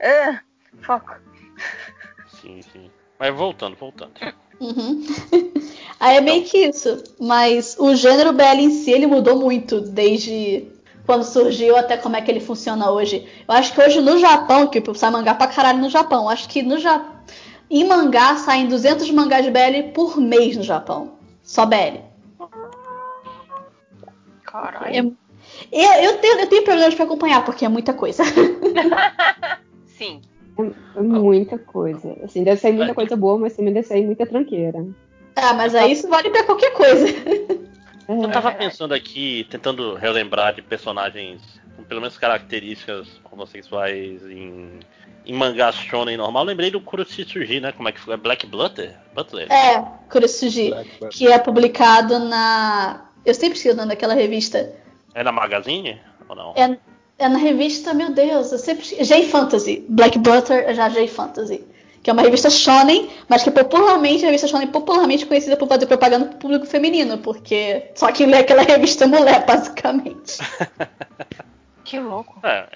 Ah, 0.00 0.40
foco. 0.82 1.14
Sim, 2.40 2.62
sim. 2.62 2.90
Mas 3.18 3.34
voltando, 3.34 3.76
voltando. 3.76 4.12
Uhum. 4.60 5.04
Aí 5.98 6.16
é 6.18 6.20
meio 6.20 6.44
que 6.44 6.58
isso. 6.58 7.02
Mas 7.18 7.76
o 7.78 7.94
gênero 7.94 8.32
BL 8.32 8.60
em 8.60 8.70
si 8.70 8.90
ele 8.90 9.06
mudou 9.06 9.36
muito 9.38 9.80
desde 9.80 10.70
quando 11.06 11.22
surgiu 11.24 11.76
até 11.76 11.96
como 11.96 12.16
é 12.16 12.20
que 12.20 12.30
ele 12.30 12.40
funciona 12.40 12.90
hoje. 12.90 13.26
Eu 13.48 13.54
acho 13.54 13.72
que 13.72 13.80
hoje 13.80 14.00
no 14.00 14.18
Japão, 14.18 14.66
que 14.68 14.82
sai 14.94 15.10
mangá 15.10 15.34
pra 15.34 15.46
caralho 15.46 15.78
no 15.78 15.88
Japão, 15.88 16.28
acho 16.28 16.48
que 16.48 16.62
no 16.62 16.78
Ja- 16.78 17.15
em 17.70 17.84
mangá 17.86 18.36
saem 18.36 18.68
200 18.68 19.10
mangás 19.10 19.44
de 19.44 19.50
BL 19.50 19.92
por 19.94 20.18
mês 20.18 20.56
no 20.56 20.62
Japão. 20.62 21.12
Só 21.42 21.64
BL. 21.66 22.00
Caralho. 24.44 24.86
É- 24.94 25.26
Eu, 25.72 26.10
eu, 26.12 26.18
tenho, 26.18 26.40
eu 26.40 26.46
tenho 26.48 26.64
problemas 26.64 26.94
pra 26.94 27.04
acompanhar, 27.04 27.44
porque 27.44 27.64
é 27.64 27.68
muita 27.68 27.92
coisa. 27.94 28.22
Sim. 29.86 30.20
É 30.96 31.00
muita 31.00 31.58
coisa. 31.58 32.16
Assim, 32.24 32.42
deve 32.42 32.60
sair 32.60 32.72
muita 32.72 32.92
É. 32.92 32.94
coisa 32.94 33.16
boa, 33.16 33.38
mas 33.38 33.54
também 33.54 33.72
deve 33.72 33.86
sair 33.86 34.04
muita 34.04 34.26
tranqueira. 34.26 34.86
Ah, 35.34 35.52
mas 35.54 35.74
aí 35.74 35.92
isso 35.92 36.08
vale 36.08 36.30
pra 36.30 36.44
qualquer 36.44 36.72
coisa. 36.72 37.06
É. 38.08 38.12
Eu 38.12 38.30
tava 38.30 38.52
pensando 38.52 38.94
aqui, 38.94 39.48
tentando 39.50 39.94
relembrar 39.94 40.54
de 40.54 40.62
personagens 40.62 41.42
com 41.74 41.82
pelo 41.82 42.00
menos 42.00 42.16
características 42.16 43.20
homossexuais 43.32 44.22
em, 44.30 44.78
em 45.26 45.34
mangá 45.34 45.72
shonen 45.72 46.16
normal. 46.16 46.44
Lembrei 46.44 46.70
do 46.70 46.80
Kuroshitsuji, 46.80 47.60
né? 47.60 47.72
Como 47.72 47.88
é 47.88 47.92
que 47.92 48.00
foi? 48.00 48.16
Black 48.16 48.46
Butler? 48.46 48.94
Butler? 49.14 49.50
É, 49.52 49.82
Kurosuji, 50.10 50.72
que 51.10 51.26
é 51.26 51.38
publicado 51.38 52.18
na. 52.18 53.08
Eu 53.24 53.34
sempre 53.34 53.56
esqueço 53.56 53.74
o 53.74 53.76
nome 53.76 53.88
daquela 53.88 54.14
revista. 54.14 54.72
É 55.14 55.24
na 55.24 55.32
Magazine? 55.32 56.00
Ou 56.28 56.36
não? 56.36 56.54
É, 56.54 56.78
é 57.18 57.28
na 57.28 57.38
revista, 57.38 57.92
meu 57.92 58.12
Deus, 58.12 58.52
eu 58.52 58.58
sempre 58.58 58.84
esqueço. 58.84 59.04
J-Fantasy. 59.04 59.84
Black 59.88 60.18
Butter 60.18 60.64
é 60.68 60.74
já 60.74 60.88
J-Fantasy. 60.88 61.64
Que 62.02 62.10
é 62.10 62.12
uma 62.12 62.22
revista 62.22 62.48
shonen, 62.48 63.10
mas 63.28 63.42
que 63.42 63.48
é 63.48 63.52
popularmente, 63.52 64.22
a 64.24 64.26
revista 64.26 64.46
shonen 64.46 64.68
popularmente 64.68 65.26
conhecida 65.26 65.56
por 65.56 65.66
fazer 65.66 65.86
propaganda 65.86 66.26
pro 66.26 66.38
público 66.38 66.64
feminino, 66.64 67.18
porque 67.18 67.90
só 67.96 68.12
quem 68.12 68.28
lê 68.28 68.38
aquela 68.38 68.62
revista 68.64 69.04
é 69.04 69.06
mulher, 69.08 69.44
basicamente. 69.44 70.38
Que 71.86 72.00
louco. 72.00 72.40
É, 72.42 72.66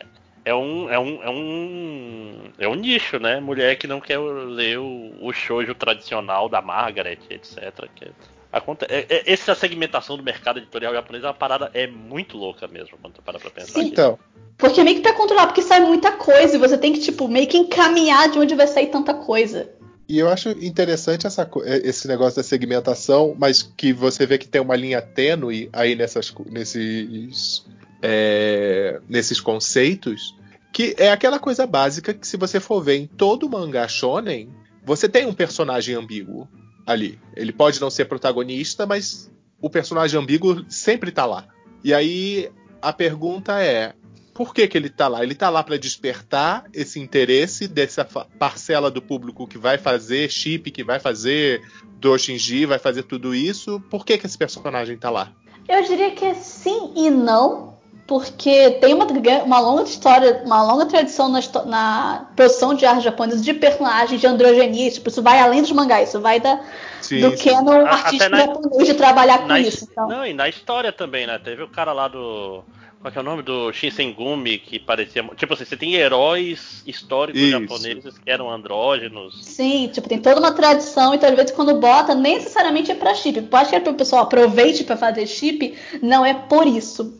é 0.50 0.54
um, 0.54 0.90
é 0.90 0.98
um, 0.98 1.22
é 1.22 1.30
um, 1.30 2.42
é 2.58 2.68
um 2.68 2.74
nicho, 2.74 3.18
né? 3.18 3.40
Mulher 3.40 3.76
que 3.76 3.86
não 3.86 4.00
quer 4.00 4.18
ler 4.18 4.78
o, 4.78 5.12
o 5.20 5.32
shoujo 5.32 5.74
tradicional 5.74 6.48
da 6.48 6.60
Margaret, 6.60 7.18
etc. 7.30 7.88
Que 7.94 8.08
aconte- 8.52 8.84
é- 8.88 9.06
é- 9.08 9.32
essa 9.32 9.54
segmentação 9.54 10.16
do 10.16 10.22
mercado 10.22 10.58
editorial 10.58 10.92
japonês 10.92 11.24
é 11.24 11.26
uma 11.28 11.34
parada 11.34 11.70
é 11.72 11.86
muito 11.86 12.36
louca 12.36 12.66
mesmo, 12.68 12.98
quando 13.00 13.14
tu 13.14 13.22
para 13.22 13.38
pra 13.38 13.50
pensar. 13.50 13.80
Sim. 13.80 13.86
Então, 13.88 14.18
Porque 14.58 14.82
meio 14.84 14.96
que 14.96 15.02
pra 15.02 15.14
controlar, 15.14 15.46
porque 15.46 15.62
sai 15.62 15.80
muita 15.80 16.12
coisa 16.12 16.54
e 16.56 16.58
você 16.58 16.76
tem 16.76 16.92
que, 16.92 17.00
tipo, 17.00 17.26
meio 17.28 17.46
que 17.46 17.56
encaminhar 17.56 18.28
de 18.30 18.38
onde 18.38 18.54
vai 18.54 18.66
sair 18.66 18.88
tanta 18.88 19.14
coisa. 19.14 19.70
e 20.08 20.18
eu 20.18 20.28
acho 20.28 20.50
interessante 20.50 21.24
essa 21.26 21.48
eh, 21.64 21.82
esse 21.84 22.08
negócio 22.08 22.36
da 22.36 22.42
segmentação, 22.42 23.34
mas 23.38 23.62
que 23.62 23.92
você 23.92 24.26
vê 24.26 24.36
que 24.38 24.48
tem 24.48 24.60
uma 24.60 24.74
linha 24.76 25.00
tênue 25.00 25.70
aí 25.72 25.94
nessas, 25.94 26.34
nesses, 26.50 27.64
é, 28.02 29.00
nesses 29.08 29.40
conceitos, 29.40 30.34
que 30.80 30.94
é 30.96 31.10
aquela 31.10 31.38
coisa 31.38 31.66
básica 31.66 32.14
que 32.14 32.26
se 32.26 32.38
você 32.38 32.58
for 32.58 32.82
ver 32.82 32.96
em 32.96 33.06
todo 33.06 33.50
mangá 33.50 33.86
shonen, 33.86 34.48
você 34.82 35.10
tem 35.10 35.26
um 35.26 35.34
personagem 35.34 35.94
ambíguo 35.94 36.48
ali. 36.86 37.20
Ele 37.36 37.52
pode 37.52 37.78
não 37.78 37.90
ser 37.90 38.06
protagonista, 38.06 38.86
mas 38.86 39.30
o 39.60 39.68
personagem 39.68 40.18
ambíguo 40.18 40.64
sempre 40.70 41.12
tá 41.12 41.26
lá. 41.26 41.46
E 41.84 41.92
aí 41.92 42.50
a 42.80 42.94
pergunta 42.94 43.60
é: 43.62 43.92
por 44.32 44.54
que, 44.54 44.66
que 44.66 44.78
ele 44.78 44.88
tá 44.88 45.06
lá? 45.06 45.22
Ele 45.22 45.34
tá 45.34 45.50
lá 45.50 45.62
para 45.62 45.76
despertar 45.76 46.64
esse 46.72 46.98
interesse 46.98 47.68
dessa 47.68 48.02
parcela 48.02 48.90
do 48.90 49.02
público 49.02 49.46
que 49.46 49.58
vai 49.58 49.76
fazer 49.76 50.30
chip, 50.30 50.70
que 50.70 50.82
vai 50.82 50.98
fazer 50.98 51.60
Doshinji, 51.98 52.64
vai 52.64 52.78
fazer 52.78 53.02
tudo 53.02 53.34
isso. 53.34 53.78
Por 53.90 54.02
que, 54.02 54.16
que 54.16 54.24
esse 54.24 54.38
personagem 54.38 54.96
tá 54.96 55.10
lá? 55.10 55.30
Eu 55.68 55.82
diria 55.82 56.12
que 56.12 56.24
é 56.24 56.32
sim 56.32 56.94
e 56.96 57.10
não, 57.10 57.78
porque 58.10 58.72
tem 58.80 58.92
uma, 58.92 59.06
uma 59.44 59.60
longa 59.60 59.84
história, 59.84 60.42
uma 60.44 60.60
longa 60.64 60.84
tradição 60.84 61.28
na, 61.28 61.38
na 61.64 62.26
produção 62.34 62.74
de 62.74 62.84
arte 62.84 63.04
japonesa 63.04 63.40
de 63.40 63.54
personagens 63.54 64.20
de 64.20 64.26
androgenia. 64.26 64.90
Tipo, 64.90 65.08
isso 65.10 65.22
vai 65.22 65.38
além 65.38 65.62
dos 65.62 65.70
mangás, 65.70 66.08
isso 66.08 66.20
vai 66.20 66.40
da, 66.40 66.60
Sim, 67.00 67.20
do 67.20 67.36
sim. 67.38 67.50
canon 67.50 67.86
A- 67.86 67.90
artístico 67.90 68.16
até 68.24 68.28
na- 68.28 68.38
japonês 68.38 68.88
de 68.88 68.94
trabalhar 68.94 69.38
com 69.38 69.46
Na 69.46 69.60
isso. 69.60 69.86
Então. 69.88 70.08
Não, 70.08 70.26
e 70.26 70.34
na 70.34 70.48
história 70.48 70.90
também, 70.90 71.24
né? 71.24 71.38
Teve 71.38 71.62
o 71.62 71.68
cara 71.68 71.92
lá 71.92 72.08
do. 72.08 72.64
Qual 73.00 73.12
que 73.12 73.16
é 73.16 73.20
o 73.20 73.24
nome? 73.24 73.42
Do 73.42 73.72
Shinsengumi, 73.72 74.58
que 74.58 74.80
parecia. 74.80 75.22
Tipo 75.36 75.54
assim, 75.54 75.64
você 75.64 75.76
tem 75.76 75.94
heróis 75.94 76.82
históricos 76.84 77.40
Isso. 77.40 77.50
japoneses 77.52 78.18
que 78.18 78.28
eram 78.28 78.50
andrógenos. 78.50 79.38
Sim, 79.46 79.88
tipo, 79.92 80.08
tem 80.08 80.18
toda 80.18 80.40
uma 80.40 80.50
tradição, 80.52 81.14
então 81.14 81.28
às 81.30 81.36
vezes 81.36 81.52
quando 81.52 81.74
bota, 81.76 82.12
nem 82.14 82.34
necessariamente 82.38 82.90
é 82.90 82.94
pra 82.96 83.14
chip. 83.14 83.40
Pode 83.42 83.68
que 83.70 83.76
é 83.76 83.80
pro 83.80 83.94
pessoal 83.94 84.24
aproveite 84.24 84.82
pra 84.82 84.96
fazer 84.96 85.26
chip, 85.28 85.78
não 86.02 86.26
é 86.26 86.34
por 86.34 86.66
isso, 86.66 87.14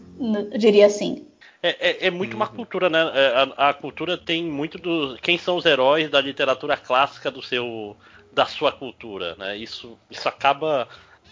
diria 0.58 0.86
assim. 0.86 1.26
É, 1.62 1.90
é- 1.90 2.06
é 2.06 2.10
muito 2.10 2.34
uma 2.36 2.48
Uhum. 2.48 2.56
cultura, 2.56 2.88
né? 2.88 2.98
É, 3.14 3.52
A, 3.56 3.68
a 3.70 3.74
cultura 3.74 4.16
tem 4.16 4.44
muito 4.44 4.78
do. 4.78 5.18
Quem 5.20 5.36
são 5.38 5.56
os 5.56 5.64
heróis 5.66 6.08
da 6.10 6.20
literatura 6.20 6.76
clássica 6.76 7.30
do 7.30 7.42
seu. 7.42 7.96
da 8.32 8.46
sua 8.46 8.70
cultura, 8.70 9.34
né? 9.36 9.56
Isso, 9.56 9.98
isso 10.10 10.28
acaba 10.28 10.88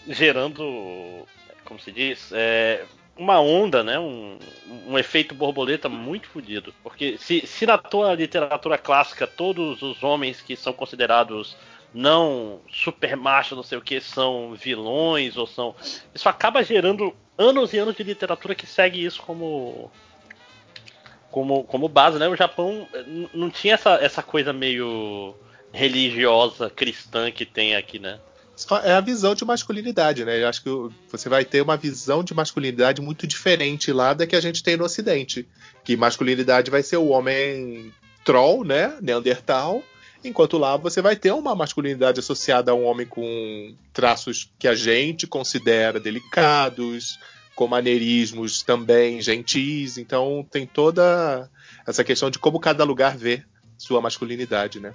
gerando. 0.07 1.25
Como 1.65 1.79
se 1.79 1.93
diz? 1.93 2.31
É, 2.33 2.85
uma 3.17 3.41
onda, 3.41 3.83
né? 3.85 3.99
Um, 3.99 4.39
um 4.87 4.99
efeito 4.99 5.35
borboleta 5.35 5.89
muito 5.89 6.29
fodido. 6.29 6.75
Porque 6.83 7.17
se, 7.19 7.47
se 7.47 7.67
na 7.67 7.79
tua 7.79 8.15
literatura 8.15 8.77
clássica 8.79 9.27
todos 9.27 9.81
os 9.83 10.03
homens 10.03 10.41
que 10.41 10.57
são 10.57 10.73
considerados 10.73 11.57
não 11.93 12.61
super 12.71 13.17
machos, 13.17 13.57
não 13.57 13.63
sei 13.63 13.79
o 13.79 13.83
que, 13.83 14.01
são 14.01 14.55
vilões 14.55 15.37
ou 15.37 15.47
são. 15.47 15.75
Isso 16.15 16.29
acaba 16.29 16.63
gerando 16.63 17.15
anos 17.37 17.73
e 17.73 17.79
anos 17.79 17.97
de 17.97 18.03
literatura 18.03 18.55
que 18.55 18.67
segue 18.67 19.05
isso 19.05 19.23
como. 19.23 19.91
Como, 21.31 21.63
como 21.65 21.89
base, 21.89 22.19
né? 22.19 22.27
O 22.27 22.37
Japão 22.37 22.89
não 23.35 23.51
tinha 23.51 23.75
essa, 23.75 23.95
essa 23.97 24.23
coisa 24.23 24.51
meio 24.51 25.35
religiosa, 25.71 26.71
cristã 26.71 27.31
que 27.31 27.45
tem 27.45 27.77
aqui, 27.77 27.99
né? 27.99 28.19
É 28.83 28.93
a 28.95 29.01
visão 29.01 29.35
de 29.35 29.45
masculinidade, 29.45 30.25
né? 30.25 30.43
Eu 30.43 30.49
acho 30.49 30.63
que 30.63 30.71
você 31.09 31.29
vai 31.29 31.45
ter 31.45 31.61
uma 31.61 31.77
visão 31.77 32.25
de 32.25 32.35
masculinidade 32.35 33.01
muito 33.01 33.27
diferente 33.27 33.93
lá 33.93 34.15
da 34.15 34.27
que 34.27 34.35
a 34.35 34.41
gente 34.41 34.63
tem 34.63 34.77
no 34.77 34.85
Ocidente. 34.85 35.47
Que 35.85 35.97
masculinidade 35.97 36.71
vai 36.71 36.83
ser 36.83 36.97
o 36.97 37.09
homem 37.09 37.93
troll, 38.25 38.65
né? 38.65 38.97
Neandertal. 39.01 39.83
Enquanto 40.25 40.59
lá 40.59 40.77
você 40.77 41.01
vai 41.01 41.15
ter 41.17 41.33
uma 41.33 41.55
masculinidade 41.55 42.21
associada 42.21 42.73
a 42.73 42.75
um 42.75 42.85
homem 42.85 43.07
com 43.07 43.75
traços 43.93 44.51
que 44.59 44.67
a 44.67 44.75
gente 44.75 45.27
considera 45.27 46.01
delicados, 46.01 47.19
com 47.55 47.67
maneirismos 47.69 48.63
também 48.63 49.21
gentis. 49.21 49.97
Então 49.99 50.47
tem 50.51 50.67
toda 50.67 51.49
essa 51.87 52.03
questão 52.05 52.31
de 52.31 52.39
como 52.39 52.59
cada 52.61 52.85
lugar 52.85 53.17
vê 53.17 53.43
sua 53.77 54.01
masculinidade, 54.01 54.81
né? 54.81 54.95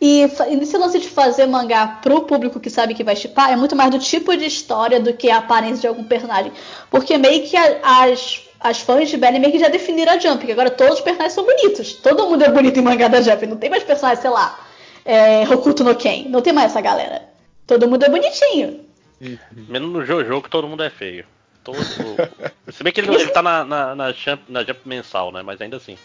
E, 0.00 0.28
fa- 0.28 0.48
e 0.48 0.56
nesse 0.56 0.76
lance 0.78 0.98
de 1.00 1.08
fazer 1.08 1.46
mangá 1.46 1.86
pro 2.00 2.22
público 2.22 2.60
que 2.60 2.70
sabe 2.70 2.94
que 2.94 3.02
vai 3.02 3.16
chipar, 3.16 3.50
é 3.52 3.56
muito 3.56 3.74
mais 3.74 3.90
do 3.90 3.98
tipo 3.98 4.34
de 4.36 4.44
história 4.46 5.00
do 5.00 5.12
que 5.12 5.28
a 5.28 5.38
aparência 5.38 5.80
de 5.82 5.86
algum 5.88 6.04
personagem. 6.04 6.52
Porque 6.90 7.18
meio 7.18 7.46
que 7.48 7.56
a- 7.56 8.04
as, 8.04 8.42
as 8.60 8.80
fãs 8.80 9.08
de 9.08 9.16
Belly 9.16 9.38
meio 9.38 9.52
que 9.52 9.58
já 9.58 9.68
definiram 9.68 10.12
a 10.12 10.18
Jump, 10.18 10.44
que 10.44 10.52
agora 10.52 10.70
todos 10.70 10.94
os 10.94 11.00
personagens 11.00 11.34
são 11.34 11.44
bonitos. 11.44 11.94
Todo 11.94 12.28
mundo 12.28 12.44
é 12.44 12.50
bonito 12.50 12.78
em 12.78 12.82
mangá 12.82 13.08
da 13.08 13.20
Jump, 13.20 13.46
não 13.46 13.56
tem 13.56 13.70
mais 13.70 13.84
personagem, 13.84 14.20
sei 14.20 14.30
lá, 14.30 14.58
é, 15.04 15.42
Hokuto 15.48 15.84
no 15.84 15.94
Ken, 15.94 16.24
não 16.28 16.42
tem 16.42 16.52
mais 16.52 16.70
essa 16.70 16.80
galera. 16.80 17.28
Todo 17.66 17.88
mundo 17.88 18.04
é 18.04 18.08
bonitinho. 18.08 18.80
Menos 19.68 19.92
no 19.92 20.04
Jojo, 20.04 20.42
que 20.42 20.50
todo 20.50 20.68
mundo 20.68 20.82
é 20.82 20.90
feio. 20.90 21.26
Todo... 21.62 21.78
se 22.72 22.82
bem 22.82 22.92
que 22.92 23.00
ele, 23.00 23.14
ele 23.14 23.28
tá 23.28 23.42
na, 23.42 23.64
na, 23.64 23.94
na, 23.94 24.12
jump, 24.12 24.42
na 24.48 24.64
Jump 24.64 24.80
mensal, 24.84 25.32
né? 25.32 25.42
Mas 25.42 25.60
ainda 25.60 25.76
assim. 25.76 25.98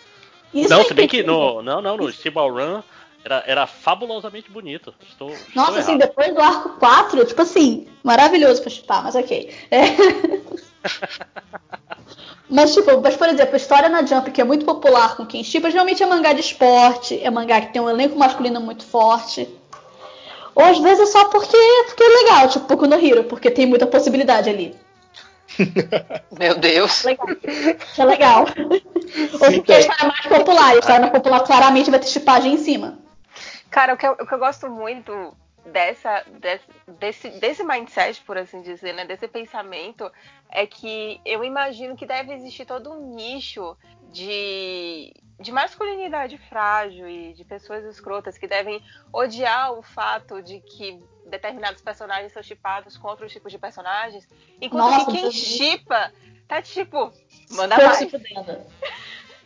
Isso 0.53 0.69
não, 0.69 0.81
é 0.81 0.83
se 0.83 0.93
bem 0.93 1.07
que 1.07 1.23
no. 1.23 1.61
Não, 1.61 1.81
não, 1.81 1.97
no 1.97 2.11
Steel 2.11 2.33
Ball 2.33 2.51
Run 2.51 2.81
era, 3.23 3.43
era 3.47 3.67
fabulosamente 3.67 4.51
bonito. 4.51 4.93
Estou, 5.07 5.29
estou 5.29 5.55
Nossa, 5.55 5.79
assim, 5.79 5.97
depois 5.97 6.33
do 6.33 6.41
arco 6.41 6.77
4, 6.79 7.25
tipo 7.25 7.41
assim, 7.41 7.87
maravilhoso 8.03 8.61
pra 8.61 8.69
chipar, 8.69 9.03
mas 9.03 9.15
ok. 9.15 9.49
É. 9.71 9.83
mas, 12.49 12.73
tipo, 12.73 13.01
mas, 13.01 13.15
por 13.15 13.27
exemplo, 13.27 13.53
a 13.53 13.58
história 13.58 13.89
na 13.89 14.06
Jump, 14.06 14.29
que 14.32 14.41
é 14.41 14.43
muito 14.43 14.65
popular 14.65 15.15
com 15.15 15.25
quem 15.25 15.43
chipa, 15.43 15.71
geralmente 15.71 16.03
é 16.03 16.06
mangá 16.06 16.34
de 16.34 16.41
esporte, 16.41 17.19
é 17.23 17.29
mangá 17.29 17.62
que 17.62 17.73
tem 17.73 17.82
um 17.82 17.89
elenco 17.89 18.17
masculino 18.17 18.60
muito 18.60 18.86
forte. 18.86 19.47
Ou 20.56 20.63
às 20.63 20.77
vezes 20.77 21.10
é 21.10 21.12
só 21.12 21.25
porque, 21.29 21.58
porque 21.88 22.03
é 22.03 22.08
legal, 22.08 22.47
tipo 22.47 22.67
Boku 22.67 22.86
no 22.86 22.95
Hero, 22.95 23.23
porque 23.23 23.49
tem 23.49 23.65
muita 23.65 23.88
possibilidade 23.88 24.49
ali. 24.49 24.75
Meu 26.38 26.56
Deus. 26.56 27.03
Legal. 27.03 27.27
É 27.97 28.06
legal. 28.06 28.45
Ou 29.34 29.51
porque 29.51 29.73
a 29.73 29.79
história 29.79 30.03
é 30.03 30.08
mais 30.08 30.25
popular, 30.27 30.73
e 30.73 30.75
a 30.75 30.79
história 30.79 31.01
mais 31.01 31.12
popular 31.13 31.39
claramente 31.41 31.91
vai 31.91 31.99
ter 31.99 32.08
chipagem 32.08 32.53
em 32.53 32.58
cima. 32.58 32.99
Cara, 33.69 33.93
o 33.93 33.97
que 33.97 34.06
eu, 34.06 34.12
o 34.12 34.27
que 34.27 34.34
eu 34.34 34.39
gosto 34.39 34.69
muito 34.69 35.36
dessa, 35.65 36.23
desse, 36.39 36.65
desse, 36.99 37.29
desse 37.39 37.63
mindset, 37.63 38.21
por 38.25 38.38
assim 38.38 38.62
dizer, 38.62 38.93
né? 38.93 39.06
Desse 39.06 39.27
pensamento, 39.27 40.12
é 40.53 40.67
que 40.67 41.19
eu 41.25 41.43
imagino 41.43 41.97
que 41.97 42.05
deve 42.05 42.31
existir 42.31 42.65
todo 42.65 42.91
um 42.93 43.15
nicho 43.15 43.75
de, 44.11 45.11
de 45.39 45.51
masculinidade 45.51 46.37
frágil 46.37 47.09
e 47.09 47.33
de 47.33 47.43
pessoas 47.43 47.83
escrotas 47.85 48.37
que 48.37 48.47
devem 48.47 48.79
odiar 49.11 49.73
o 49.73 49.81
fato 49.81 50.43
de 50.43 50.61
que 50.61 51.03
determinados 51.25 51.81
personagens 51.81 52.31
são 52.31 52.43
chipados 52.43 52.95
com 52.95 53.07
outros 53.07 53.31
tipos 53.31 53.51
de 53.51 53.57
personagens, 53.57 54.27
enquanto 54.61 54.91
Nossa, 54.91 55.11
que 55.11 55.17
quem 55.17 55.31
chipa 55.31 56.13
tá 56.47 56.61
tipo, 56.61 57.11
manda 57.51 57.75
mais. 57.75 58.01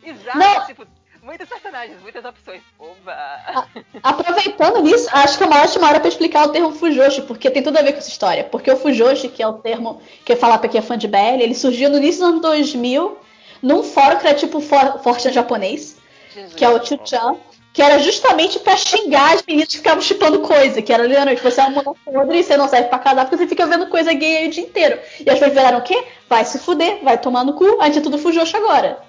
Exato, 0.04 0.38
Não. 0.38 0.66
tipo, 0.66 0.86
muitos 1.28 1.46
personagens, 1.46 2.00
muitas 2.00 2.24
opções. 2.24 2.62
Oba! 2.78 3.68
Aproveitando 4.02 4.82
nisso, 4.82 5.06
acho 5.12 5.36
que 5.36 5.44
é 5.44 5.46
uma 5.46 5.62
ótima 5.62 5.86
hora 5.86 6.00
pra 6.00 6.08
explicar 6.08 6.46
o 6.46 6.52
termo 6.52 6.72
Fujoshi, 6.72 7.22
porque 7.22 7.50
tem 7.50 7.62
tudo 7.62 7.76
a 7.76 7.82
ver 7.82 7.92
com 7.92 7.98
essa 7.98 8.08
história. 8.08 8.44
Porque 8.44 8.70
o 8.70 8.76
Fujoshi, 8.78 9.28
que 9.28 9.42
é 9.42 9.46
o 9.46 9.52
termo 9.54 10.00
que 10.24 10.32
eu 10.32 10.36
falar 10.38 10.56
pra 10.56 10.70
quem 10.70 10.78
é 10.78 10.82
fã 10.82 10.96
de 10.96 11.06
BL, 11.06 11.42
ele 11.42 11.54
surgiu 11.54 11.90
no 11.90 11.98
início 11.98 12.20
dos 12.20 12.30
anos 12.30 12.40
2000, 12.40 13.18
num 13.62 13.82
fórum 13.82 14.16
que 14.16 14.26
era 14.26 14.36
tipo 14.36 14.58
for, 14.60 15.00
Fortran 15.02 15.30
japonês, 15.30 15.98
Jesus. 16.32 16.54
que 16.54 16.64
é 16.64 16.68
o 16.70 16.82
Chuchan, 16.82 17.36
que 17.74 17.82
era 17.82 17.98
justamente 17.98 18.58
pra 18.60 18.76
xingar 18.76 19.34
as 19.34 19.42
meninas 19.46 19.68
que 19.68 19.76
ficavam 19.76 20.00
chipando 20.00 20.40
coisa, 20.40 20.80
que 20.80 20.92
era 20.92 21.02
Leonard, 21.02 21.40
você 21.42 21.60
é 21.60 21.64
uma 21.64 21.82
mulher 21.82 21.94
podre 22.06 22.38
e 22.38 22.42
você 22.42 22.56
não 22.56 22.68
serve 22.68 22.88
pra 22.88 22.98
casar 22.98 23.26
porque 23.26 23.36
você 23.36 23.46
fica 23.46 23.66
vendo 23.66 23.86
coisa 23.88 24.14
gay 24.14 24.38
aí 24.38 24.48
o 24.48 24.50
dia 24.50 24.64
inteiro. 24.64 24.98
E 25.20 25.28
as 25.28 25.38
pessoas 25.38 25.52
viraram 25.52 25.78
o 25.78 25.82
quê? 25.82 26.06
Vai 26.26 26.44
se 26.46 26.58
fuder, 26.58 27.00
vai 27.02 27.18
tomar 27.18 27.44
no 27.44 27.52
cu, 27.52 27.80
a 27.80 27.84
gente 27.86 27.98
é 27.98 28.02
tudo 28.02 28.18
Fujoshi 28.18 28.56
agora. 28.56 29.07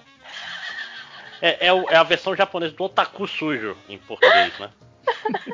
É, 1.41 1.67
é, 1.67 1.73
o- 1.73 1.89
é 1.89 1.95
a 1.95 2.03
versão 2.03 2.35
japonesa 2.35 2.73
do 2.73 2.83
otaku 2.83 3.27
sujo 3.27 3.75
em 3.87 3.97
português, 3.97 4.51
né? 4.59 4.69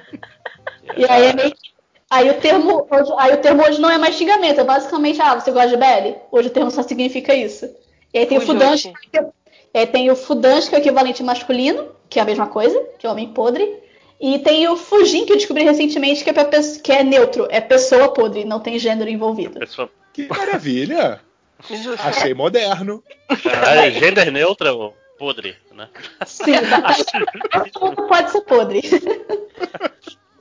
E 0.98 1.06
aí 1.06 1.26
é 1.26 1.34
meio 1.34 1.52
que. 1.52 1.76
Aí 2.10 2.30
o 2.30 2.36
termo 2.39 2.88
hoje, 2.89 3.12
aí 3.17 3.34
o 3.34 3.38
termo 3.38 3.63
hoje 3.63 3.82
não 3.82 3.89
é 3.89 3.98
mais 3.98 4.15
xingamento, 4.15 4.62
é 4.62 4.63
basicamente, 4.63 5.19
ah, 5.21 5.34
você 5.39 5.52
gosta 5.52 5.69
de 5.69 5.76
BL? 5.78 6.15
Hoje 6.32 6.48
o 6.50 6.52
termo 6.52 6.69
só 6.69 6.84
significa 6.84 7.34
isso. 7.34 7.65
E 8.13 8.19
aí 8.19 8.26
tem 8.28 8.38
o 8.38 8.41
Fujoshi. 8.41 8.89
Fudanshi, 8.93 9.10
que 9.12 9.19
é- 9.74 9.86
tem 9.88 10.12
o 10.12 10.15
Fudanshi, 10.15 10.69
que 10.69 10.76
é 10.76 10.78
o 10.78 10.82
equivalente 10.82 11.24
masculino, 11.24 11.89
que 12.08 12.19
é 12.19 12.21
a 12.21 12.26
mesma 12.26 12.45
coisa, 12.48 12.80
que 13.00 13.08
é 13.08 13.10
homem 13.10 13.30
podre. 13.34 13.84
E 14.21 14.38
tem 14.39 14.67
o 14.69 14.78
Fujin, 14.78 15.26
que 15.26 15.34
eu 15.34 15.38
descobri 15.38 15.63
recentemente, 15.63 16.24
que 16.24 16.30
é, 16.30 16.34
pra, 16.34 16.45
que 16.45 16.91
é 16.91 17.04
neutro, 17.04 17.48
é 17.50 17.60
pessoa 17.60 18.13
podre, 18.13 18.45
não 18.45 18.60
tem 18.62 18.78
gênero 18.80 19.10
envolvido. 19.10 19.60
Pessoa, 19.60 19.89
Que 20.13 20.28
maravilha! 20.28 21.19
Achei 22.00 22.34
moderno. 22.34 23.04
é, 23.30 23.91
gender 23.91 24.32
neutral, 24.32 24.93
podre, 25.17 25.58
né? 25.71 25.89
Sim, 26.25 26.54
pode 28.08 28.32
ser 28.32 28.41
podre. 28.41 28.82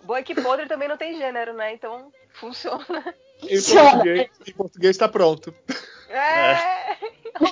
Bom 0.05 0.17
é 0.17 0.23
que 0.23 0.35
podre 0.35 0.67
também 0.67 0.89
não 0.89 0.97
tem 0.97 1.17
gênero, 1.17 1.55
né? 1.55 1.73
Então 1.73 2.13
funciona. 2.35 3.15
Em 3.43 3.57
Funciona. 3.57 3.91
português, 3.91 4.31
em 4.47 4.53
português 4.53 4.91
está 4.91 5.09
pronto. 5.09 5.55
É! 6.09 6.97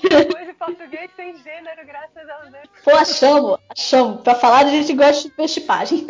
Depois 0.09 0.49
em 0.49 0.55
português 0.55 1.11
sem 1.17 1.37
gênero, 1.43 1.85
graças 1.87 2.29
a 2.29 2.39
Deus. 2.45 2.69
Pô, 2.85 2.91
achamos, 2.93 3.59
achamos. 3.69 4.23
Pra 4.23 4.35
falar, 4.35 4.67
a 4.67 4.69
gente 4.69 4.93
gosta 4.93 5.29
de 5.29 5.35
ver 5.35 5.49
chipagem. 5.49 6.07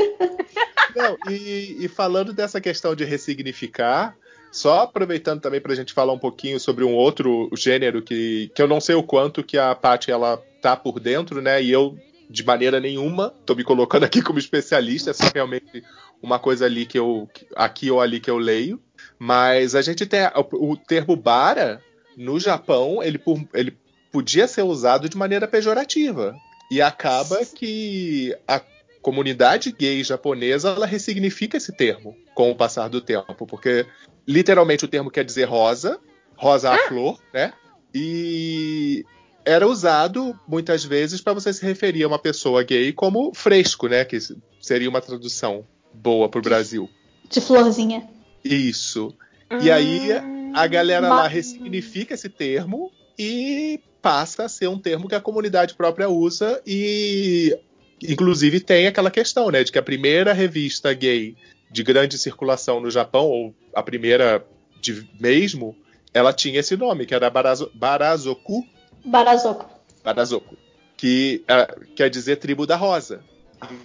Não, 0.94 1.16
e, 1.30 1.84
e 1.84 1.88
falando 1.88 2.32
dessa 2.32 2.60
questão 2.60 2.94
de 2.94 3.04
ressignificar, 3.04 4.16
só 4.52 4.80
aproveitando 4.82 5.40
também 5.40 5.60
para 5.60 5.72
a 5.72 5.76
gente 5.76 5.94
falar 5.94 6.12
um 6.12 6.18
pouquinho 6.18 6.60
sobre 6.60 6.84
um 6.84 6.94
outro 6.94 7.50
gênero 7.56 8.02
que, 8.02 8.52
que 8.54 8.60
eu 8.60 8.68
não 8.68 8.80
sei 8.80 8.94
o 8.94 9.02
quanto 9.02 9.42
que 9.42 9.56
a 9.56 9.74
Paty 9.74 10.10
ela 10.10 10.36
tá 10.60 10.76
por 10.76 11.00
dentro, 11.00 11.40
né? 11.40 11.62
E 11.62 11.72
eu 11.72 11.96
de 12.28 12.44
maneira 12.44 12.78
nenhuma 12.78 13.34
tô 13.44 13.54
me 13.54 13.64
colocando 13.64 14.04
aqui 14.04 14.22
como 14.22 14.38
especialista, 14.38 15.10
é 15.10 15.14
só 15.14 15.24
realmente 15.34 15.82
uma 16.22 16.38
coisa 16.38 16.66
ali 16.66 16.86
que 16.86 16.98
eu 16.98 17.28
aqui 17.56 17.90
ou 17.90 18.00
ali 18.00 18.20
que 18.20 18.30
eu 18.30 18.38
leio. 18.38 18.80
Mas 19.18 19.74
a 19.74 19.82
gente 19.82 20.06
tem 20.06 20.20
o, 20.26 20.72
o 20.72 20.76
termo 20.76 21.16
bara 21.16 21.80
no 22.16 22.38
Japão, 22.38 23.02
ele, 23.02 23.20
ele 23.54 23.76
podia 24.12 24.46
ser 24.46 24.62
usado 24.62 25.08
de 25.08 25.16
maneira 25.16 25.48
pejorativa. 25.48 26.36
E 26.70 26.80
acaba 26.80 27.44
que 27.44 28.36
a 28.46 28.60
comunidade 29.00 29.72
gay 29.72 30.04
japonesa 30.04 30.70
ela 30.70 30.86
ressignifica 30.86 31.56
esse 31.56 31.72
termo 31.72 32.16
com 32.34 32.50
o 32.50 32.54
passar 32.54 32.88
do 32.88 33.00
tempo, 33.00 33.46
porque 33.46 33.84
literalmente 34.26 34.84
o 34.84 34.88
termo 34.88 35.10
quer 35.10 35.24
dizer 35.24 35.44
rosa, 35.44 35.98
rosa 36.36 36.70
à 36.72 36.78
flor, 36.88 37.18
né? 37.32 37.52
E 37.94 39.04
era 39.44 39.66
usado 39.66 40.38
muitas 40.46 40.84
vezes 40.84 41.20
para 41.20 41.32
você 41.32 41.52
se 41.52 41.64
referir 41.64 42.04
a 42.04 42.08
uma 42.08 42.18
pessoa 42.18 42.62
gay 42.62 42.92
como 42.92 43.32
fresco, 43.34 43.86
né? 43.88 44.04
Que 44.04 44.18
seria 44.60 44.88
uma 44.88 45.00
tradução 45.00 45.66
boa 45.92 46.28
pro 46.28 46.40
Brasil. 46.40 46.88
De 47.28 47.40
florzinha. 47.40 48.08
Isso. 48.44 49.14
E 49.60 49.70
aí 49.70 50.08
a 50.54 50.66
galera 50.66 51.08
lá 51.08 51.22
Mas- 51.24 51.32
ressignifica 51.32 52.14
esse 52.14 52.28
termo 52.28 52.90
e 53.18 53.80
passa 54.00 54.44
a 54.44 54.48
ser 54.48 54.68
um 54.68 54.78
termo 54.78 55.08
que 55.08 55.14
a 55.14 55.20
comunidade 55.20 55.74
própria 55.74 56.08
usa 56.08 56.60
e 56.66 57.56
inclusive 58.02 58.58
tem 58.58 58.86
aquela 58.86 59.10
questão, 59.10 59.50
né, 59.50 59.62
de 59.62 59.70
que 59.70 59.78
a 59.78 59.82
primeira 59.82 60.32
revista 60.32 60.92
gay 60.92 61.36
de 61.72 61.82
grande 61.82 62.18
circulação 62.18 62.80
no 62.80 62.90
Japão 62.90 63.26
ou 63.26 63.54
a 63.74 63.82
primeira 63.82 64.44
de 64.80 65.06
mesmo, 65.18 65.76
ela 66.12 66.32
tinha 66.32 66.60
esse 66.60 66.76
nome, 66.76 67.06
que 67.06 67.14
era 67.14 67.30
Barazo, 67.30 67.70
Barazoku, 67.74 68.66
Barazoku. 69.04 69.66
Barazoku, 70.04 70.56
que 70.96 71.42
ah, 71.48 71.74
quer 71.96 72.10
dizer 72.10 72.36
tribo 72.36 72.66
da 72.66 72.76
rosa. 72.76 73.24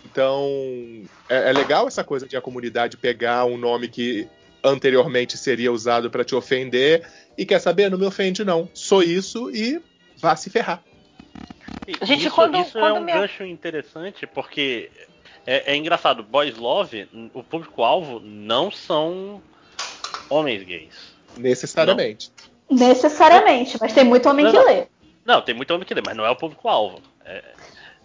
Então, 0.05 0.45
é, 1.29 1.49
é 1.49 1.53
legal 1.53 1.87
essa 1.87 2.03
coisa 2.03 2.27
de 2.27 2.35
a 2.35 2.41
comunidade 2.41 2.97
pegar 2.97 3.45
um 3.45 3.57
nome 3.57 3.87
que 3.87 4.27
anteriormente 4.63 5.37
seria 5.37 5.71
usado 5.71 6.09
para 6.09 6.25
te 6.25 6.35
ofender 6.35 7.07
e 7.37 7.45
quer 7.45 7.59
saber, 7.59 7.89
não 7.89 7.97
me 7.97 8.05
ofende 8.05 8.43
não. 8.43 8.67
Sou 8.73 9.01
isso 9.03 9.49
e 9.51 9.79
vá 10.19 10.35
se 10.35 10.49
ferrar. 10.49 10.83
Gente, 12.01 12.25
isso, 12.25 12.35
quando- 12.35 12.57
isso 12.59 12.77
é 12.77 12.81
quando 12.81 12.97
um 12.97 13.03
me- 13.05 13.13
gancho 13.13 13.43
interessante 13.43 14.27
porque 14.27 14.89
é, 15.47 15.73
é 15.73 15.75
engraçado. 15.77 16.21
Boys 16.21 16.57
Love, 16.57 17.07
o 17.33 17.41
público-alvo 17.41 18.19
não 18.19 18.69
são 18.69 19.41
homens 20.29 20.61
gays. 20.63 21.15
Necessariamente. 21.37 22.31
Necessariamente, 22.69 23.77
mas 23.79 23.93
tem 23.93 24.03
muito 24.03 24.27
homem 24.27 24.43
Não, 24.43 24.51
que 24.51 24.57
não. 24.57 24.65
lê. 24.65 24.87
Não, 25.25 25.41
tem 25.41 25.55
muito 25.55 25.73
homem 25.73 25.87
que 25.87 25.93
lê, 25.93 26.01
mas 26.05 26.17
não 26.17 26.25
é 26.25 26.29
o 26.29 26.35
público-alvo. 26.35 27.01
É, 27.23 27.41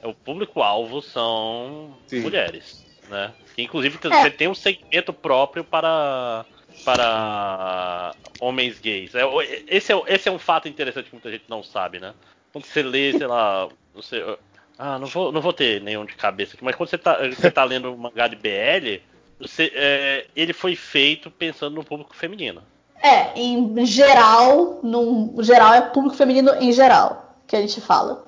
é 0.03 0.07
o 0.07 0.15
público-alvo 0.15 1.03
são 1.03 1.97
Sim. 2.07 2.21
mulheres, 2.21 2.87
né? 3.09 3.33
Que, 3.57 3.63
inclusive 3.63 3.99
É. 4.05 4.09
você 4.09 4.31
tem 4.31 4.47
um 4.47 4.55
segmento 4.55 5.13
próprio 5.13 5.65
para 5.65 6.47
para 6.85 8.15
homens 8.41 8.81
gays. 8.81 9.15
É, 9.15 9.23
esse, 9.69 9.93
é, 9.93 10.03
esse 10.07 10.29
é 10.29 10.33
um 10.33 10.39
fato 10.39 10.69
interessante 10.69 11.07
que 11.07 11.15
muita 11.15 11.31
gente 11.31 11.45
não 11.49 11.63
sabe, 11.63 11.99
né? 12.01 12.15
Quando 12.53 12.65
você 12.65 12.83
lê, 12.83 13.13
sei 13.13 13.27
lá, 13.27 13.69
você, 13.95 14.25
ah, 14.85 14.99
não 14.99 15.07
vou, 15.07 15.31
não 15.31 15.41
vou 15.41 15.53
ter 15.53 15.81
nenhum 15.81 16.05
de 16.05 16.15
cabeça 16.17 16.55
aqui, 16.57 16.65
mas 16.65 16.75
quando 16.75 16.91
você 16.91 16.99
tá, 16.99 17.17
você 17.29 17.53
tá 17.53 17.63
lendo 17.63 17.93
um 17.93 17.97
mangá 17.97 18.27
de 18.27 18.35
BL, 18.35 19.01
você, 19.39 19.73
é, 19.77 20.27
ele 20.35 20.53
foi 20.53 20.75
feito 20.75 21.31
pensando 21.31 21.77
no 21.77 21.85
público 21.85 22.17
feminino. 22.17 22.61
É, 23.01 23.33
em 23.39 23.87
geral, 23.87 24.81
no 24.83 25.41
geral 25.41 25.73
é 25.73 25.81
público 25.83 26.17
feminino 26.17 26.53
em 26.61 26.73
geral 26.73 27.37
que 27.47 27.55
a 27.55 27.61
gente 27.61 27.81
fala. 27.81 28.25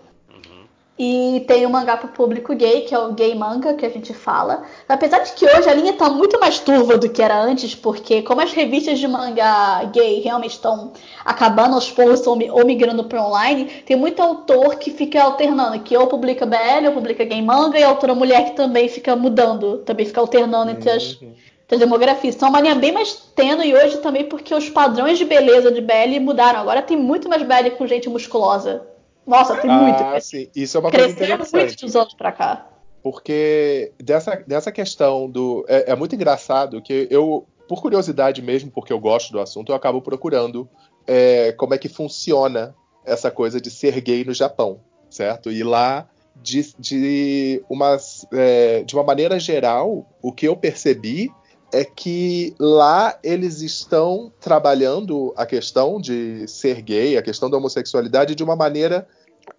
E 0.96 1.44
tem 1.48 1.66
o 1.66 1.70
mangá 1.70 1.96
pro 1.96 2.06
público 2.06 2.54
gay, 2.54 2.82
que 2.82 2.94
é 2.94 2.98
o 3.00 3.12
gay 3.12 3.34
manga 3.34 3.74
que 3.74 3.84
a 3.84 3.88
gente 3.88 4.14
fala. 4.14 4.62
Apesar 4.88 5.18
de 5.24 5.32
que 5.32 5.44
hoje 5.44 5.68
a 5.68 5.74
linha 5.74 5.92
tá 5.94 6.08
muito 6.08 6.38
mais 6.38 6.60
turva 6.60 6.96
do 6.96 7.08
que 7.08 7.20
era 7.20 7.36
antes, 7.42 7.74
porque 7.74 8.22
como 8.22 8.40
as 8.40 8.52
revistas 8.52 9.00
de 9.00 9.08
mangá 9.08 9.82
gay 9.92 10.20
realmente 10.20 10.52
estão 10.52 10.92
acabando 11.24 11.74
aos 11.74 11.90
poucos 11.90 12.24
ou, 12.28 12.36
mi- 12.36 12.48
ou 12.48 12.64
migrando 12.64 13.02
para 13.04 13.26
online, 13.26 13.64
tem 13.84 13.96
muito 13.96 14.22
autor 14.22 14.76
que 14.76 14.92
fica 14.92 15.20
alternando, 15.20 15.80
que 15.80 15.96
ou 15.96 16.06
publica 16.06 16.46
BL, 16.46 16.86
ou 16.86 16.92
publica 16.92 17.24
gay 17.24 17.42
manga, 17.42 17.76
e 17.76 17.82
a 17.82 17.88
autora 17.88 18.14
mulher 18.14 18.44
que 18.44 18.52
também 18.52 18.88
fica 18.88 19.16
mudando, 19.16 19.78
também 19.78 20.06
fica 20.06 20.20
alternando 20.20 20.70
entre 20.70 20.90
as, 20.90 21.20
Uhum. 21.20 21.32
da 21.68 21.76
demografia. 21.76 22.30
Então 22.30 22.46
é 22.46 22.50
uma 22.52 22.60
linha 22.60 22.74
bem 22.76 22.92
mais 22.92 23.14
tênue 23.34 23.74
hoje 23.74 23.96
também 23.98 24.26
porque 24.26 24.54
os 24.54 24.70
padrões 24.70 25.18
de 25.18 25.24
beleza 25.24 25.72
de 25.72 25.80
Belly 25.80 26.20
mudaram. 26.20 26.60
Agora 26.60 26.82
tem 26.82 26.96
muito 26.96 27.28
mais 27.28 27.42
Belly 27.42 27.70
com 27.72 27.84
gente 27.84 28.08
musculosa. 28.08 28.93
Nossa, 29.26 29.56
tem 29.56 29.70
ah, 29.70 29.78
muito. 29.78 30.24
Sim. 30.24 30.48
Isso 30.54 30.76
é 30.76 30.80
uma 30.80 30.90
coisa 30.90 31.08
interessante. 31.08 31.52
muito 31.52 31.76
de 31.76 31.86
uns 31.86 31.96
anos 31.96 32.14
pra 32.14 32.32
cá. 32.32 32.68
Porque 33.02 33.92
dessa, 34.02 34.36
dessa 34.46 34.72
questão 34.72 35.28
do. 35.28 35.64
É, 35.68 35.92
é, 35.92 35.96
muito 35.96 36.14
engraçado 36.14 36.80
que 36.80 37.06
eu, 37.10 37.46
por 37.68 37.82
curiosidade 37.82 38.40
mesmo, 38.40 38.70
porque 38.70 38.92
eu 38.92 38.98
gosto 38.98 39.32
do 39.32 39.40
assunto, 39.40 39.72
eu 39.72 39.76
acabo 39.76 40.00
procurando 40.00 40.68
é, 41.06 41.52
como 41.52 41.74
é 41.74 41.78
que 41.78 41.88
funciona 41.88 42.74
essa 43.04 43.30
coisa 43.30 43.60
de 43.60 43.70
ser 43.70 44.00
gay 44.00 44.24
no 44.24 44.32
Japão, 44.32 44.80
certo? 45.10 45.52
E 45.52 45.62
lá, 45.62 46.08
de, 46.36 46.74
de, 46.78 47.62
umas, 47.68 48.26
é, 48.32 48.82
de 48.82 48.94
uma 48.94 49.04
maneira 49.04 49.38
geral, 49.38 50.06
o 50.22 50.32
que 50.32 50.48
eu 50.48 50.56
percebi 50.56 51.30
é 51.74 51.84
que 51.84 52.54
lá 52.58 53.18
eles 53.22 53.60
estão 53.60 54.32
trabalhando 54.40 55.34
a 55.36 55.44
questão 55.44 56.00
de 56.00 56.46
ser 56.46 56.80
gay, 56.80 57.16
a 57.16 57.22
questão 57.22 57.50
da 57.50 57.56
homossexualidade, 57.56 58.36
de 58.36 58.44
uma 58.44 58.54
maneira 58.54 59.06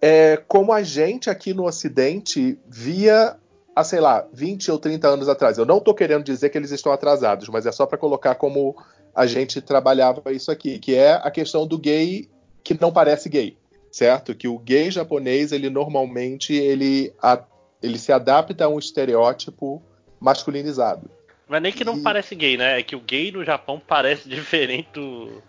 é, 0.00 0.42
como 0.48 0.72
a 0.72 0.82
gente 0.82 1.28
aqui 1.28 1.52
no 1.52 1.66
Ocidente 1.66 2.58
via 2.66 3.36
há, 3.74 3.84
sei 3.84 4.00
lá, 4.00 4.26
20 4.32 4.70
ou 4.70 4.78
30 4.78 5.06
anos 5.06 5.28
atrás. 5.28 5.58
Eu 5.58 5.66
não 5.66 5.76
estou 5.76 5.94
querendo 5.94 6.24
dizer 6.24 6.48
que 6.48 6.56
eles 6.56 6.70
estão 6.70 6.90
atrasados, 6.90 7.48
mas 7.50 7.66
é 7.66 7.72
só 7.72 7.84
para 7.84 7.98
colocar 7.98 8.34
como 8.34 8.74
a 9.14 9.26
gente 9.26 9.60
trabalhava 9.60 10.32
isso 10.32 10.50
aqui, 10.50 10.78
que 10.78 10.94
é 10.94 11.12
a 11.12 11.30
questão 11.30 11.66
do 11.66 11.78
gay 11.78 12.28
que 12.64 12.78
não 12.80 12.90
parece 12.90 13.28
gay, 13.28 13.56
certo? 13.92 14.34
Que 14.34 14.48
o 14.48 14.58
gay 14.58 14.90
japonês, 14.90 15.52
ele 15.52 15.68
normalmente 15.68 16.54
ele, 16.54 17.12
a, 17.22 17.42
ele 17.82 17.98
se 17.98 18.10
adapta 18.10 18.64
a 18.64 18.68
um 18.68 18.78
estereótipo 18.78 19.82
masculinizado. 20.18 21.15
É 21.48 21.60
nem 21.60 21.72
que 21.72 21.84
não 21.84 21.98
e... 21.98 22.02
parece 22.02 22.34
gay, 22.34 22.56
né? 22.56 22.80
É 22.80 22.82
que 22.82 22.96
o 22.96 23.00
gay 23.00 23.30
no 23.30 23.44
Japão 23.44 23.80
parece 23.84 24.28
diferente 24.30 24.88
do, 24.92 25.42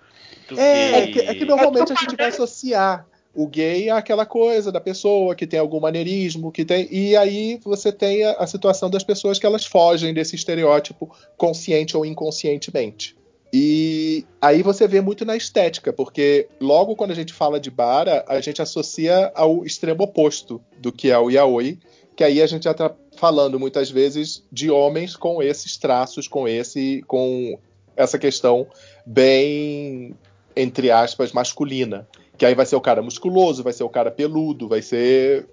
do 0.47 0.59
é, 0.59 0.91
gay. 0.91 1.01
É 1.01 1.07
que, 1.07 1.19
é 1.19 1.35
que 1.35 1.45
normalmente 1.45 1.91
a 1.91 1.95
gente 1.95 2.15
vai 2.15 2.27
associar 2.27 3.05
o 3.37 3.47
gay 3.47 3.87
é 3.87 3.91
aquela 3.91 4.25
coisa 4.25 4.71
da 4.71 4.81
pessoa 4.81 5.35
que 5.35 5.45
tem 5.45 5.59
algum 5.59 5.79
maneirismo, 5.79 6.51
que 6.51 6.65
tem. 6.65 6.87
E 6.91 7.15
aí 7.15 7.59
você 7.63 7.91
tem 7.91 8.23
a, 8.23 8.31
a, 8.31 8.47
situação 8.47 8.89
das 8.89 9.03
pessoas 9.03 9.37
que 9.37 9.45
elas 9.45 9.63
fogem 9.63 10.11
desse 10.11 10.35
estereótipo 10.35 11.15
consciente 11.37 11.95
ou 11.95 12.03
inconscientemente. 12.03 13.15
E 13.53 14.25
aí 14.41 14.63
você 14.63 14.87
vê 14.87 15.01
muito 15.01 15.23
na 15.23 15.37
estética, 15.37 15.93
porque 15.93 16.47
logo 16.59 16.95
quando 16.95 17.11
a 17.11 17.15
gente 17.15 17.31
fala 17.31 17.59
de 17.59 17.69
bara, 17.69 18.25
a 18.27 18.41
gente 18.41 18.59
associa 18.59 19.31
ao 19.35 19.63
extremo 19.63 20.03
oposto 20.03 20.59
do 20.79 20.91
que 20.91 21.11
é 21.11 21.19
o 21.19 21.29
yaoi, 21.29 21.77
que 22.15 22.23
aí 22.23 22.41
a 22.41 22.47
gente 22.47 22.63
já 22.63 22.71
está 22.71 22.91
falando 23.17 23.59
muitas 23.59 23.89
vezes 23.89 24.43
de 24.51 24.69
homens 24.69 25.15
com 25.15 25.41
esses 25.41 25.75
traços, 25.77 26.27
com 26.27 26.47
esse, 26.47 27.03
com 27.07 27.59
essa 27.95 28.17
questão 28.17 28.67
bem 29.05 30.15
entre 30.55 30.89
aspas 30.89 31.31
masculina. 31.31 32.07
Que 32.37 32.45
aí 32.45 32.55
vai 32.55 32.65
ser 32.65 32.75
o 32.75 32.81
cara 32.81 33.01
musculoso, 33.01 33.63
vai 33.63 33.73
ser 33.73 33.83
o 33.83 33.89
cara 33.89 34.11
peludo, 34.11 34.67
vai 34.67 34.81
ser 34.81 35.47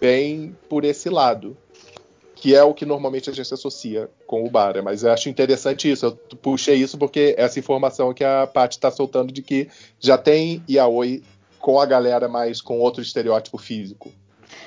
bem 0.00 0.56
por 0.68 0.84
esse 0.84 1.08
lado. 1.08 1.56
Que 2.34 2.54
é 2.54 2.62
o 2.62 2.74
que 2.74 2.84
normalmente 2.84 3.30
a 3.30 3.32
gente 3.32 3.52
associa 3.52 4.10
com 4.26 4.44
o 4.44 4.50
Bara. 4.50 4.82
Mas 4.82 5.02
eu 5.02 5.10
acho 5.10 5.28
interessante 5.28 5.90
isso. 5.90 6.06
Eu 6.06 6.12
puxei 6.36 6.76
isso 6.76 6.98
porque 6.98 7.34
essa 7.38 7.58
informação 7.58 8.12
que 8.12 8.24
a 8.24 8.46
Paty 8.46 8.76
está 8.76 8.90
soltando 8.90 9.32
de 9.32 9.42
que 9.42 9.68
já 9.98 10.18
tem 10.18 10.62
Yaoi 10.68 11.22
com 11.58 11.80
a 11.80 11.86
galera 11.86 12.28
mais 12.28 12.60
com 12.60 12.78
outro 12.78 13.02
estereótipo 13.02 13.58
físico. 13.58 14.12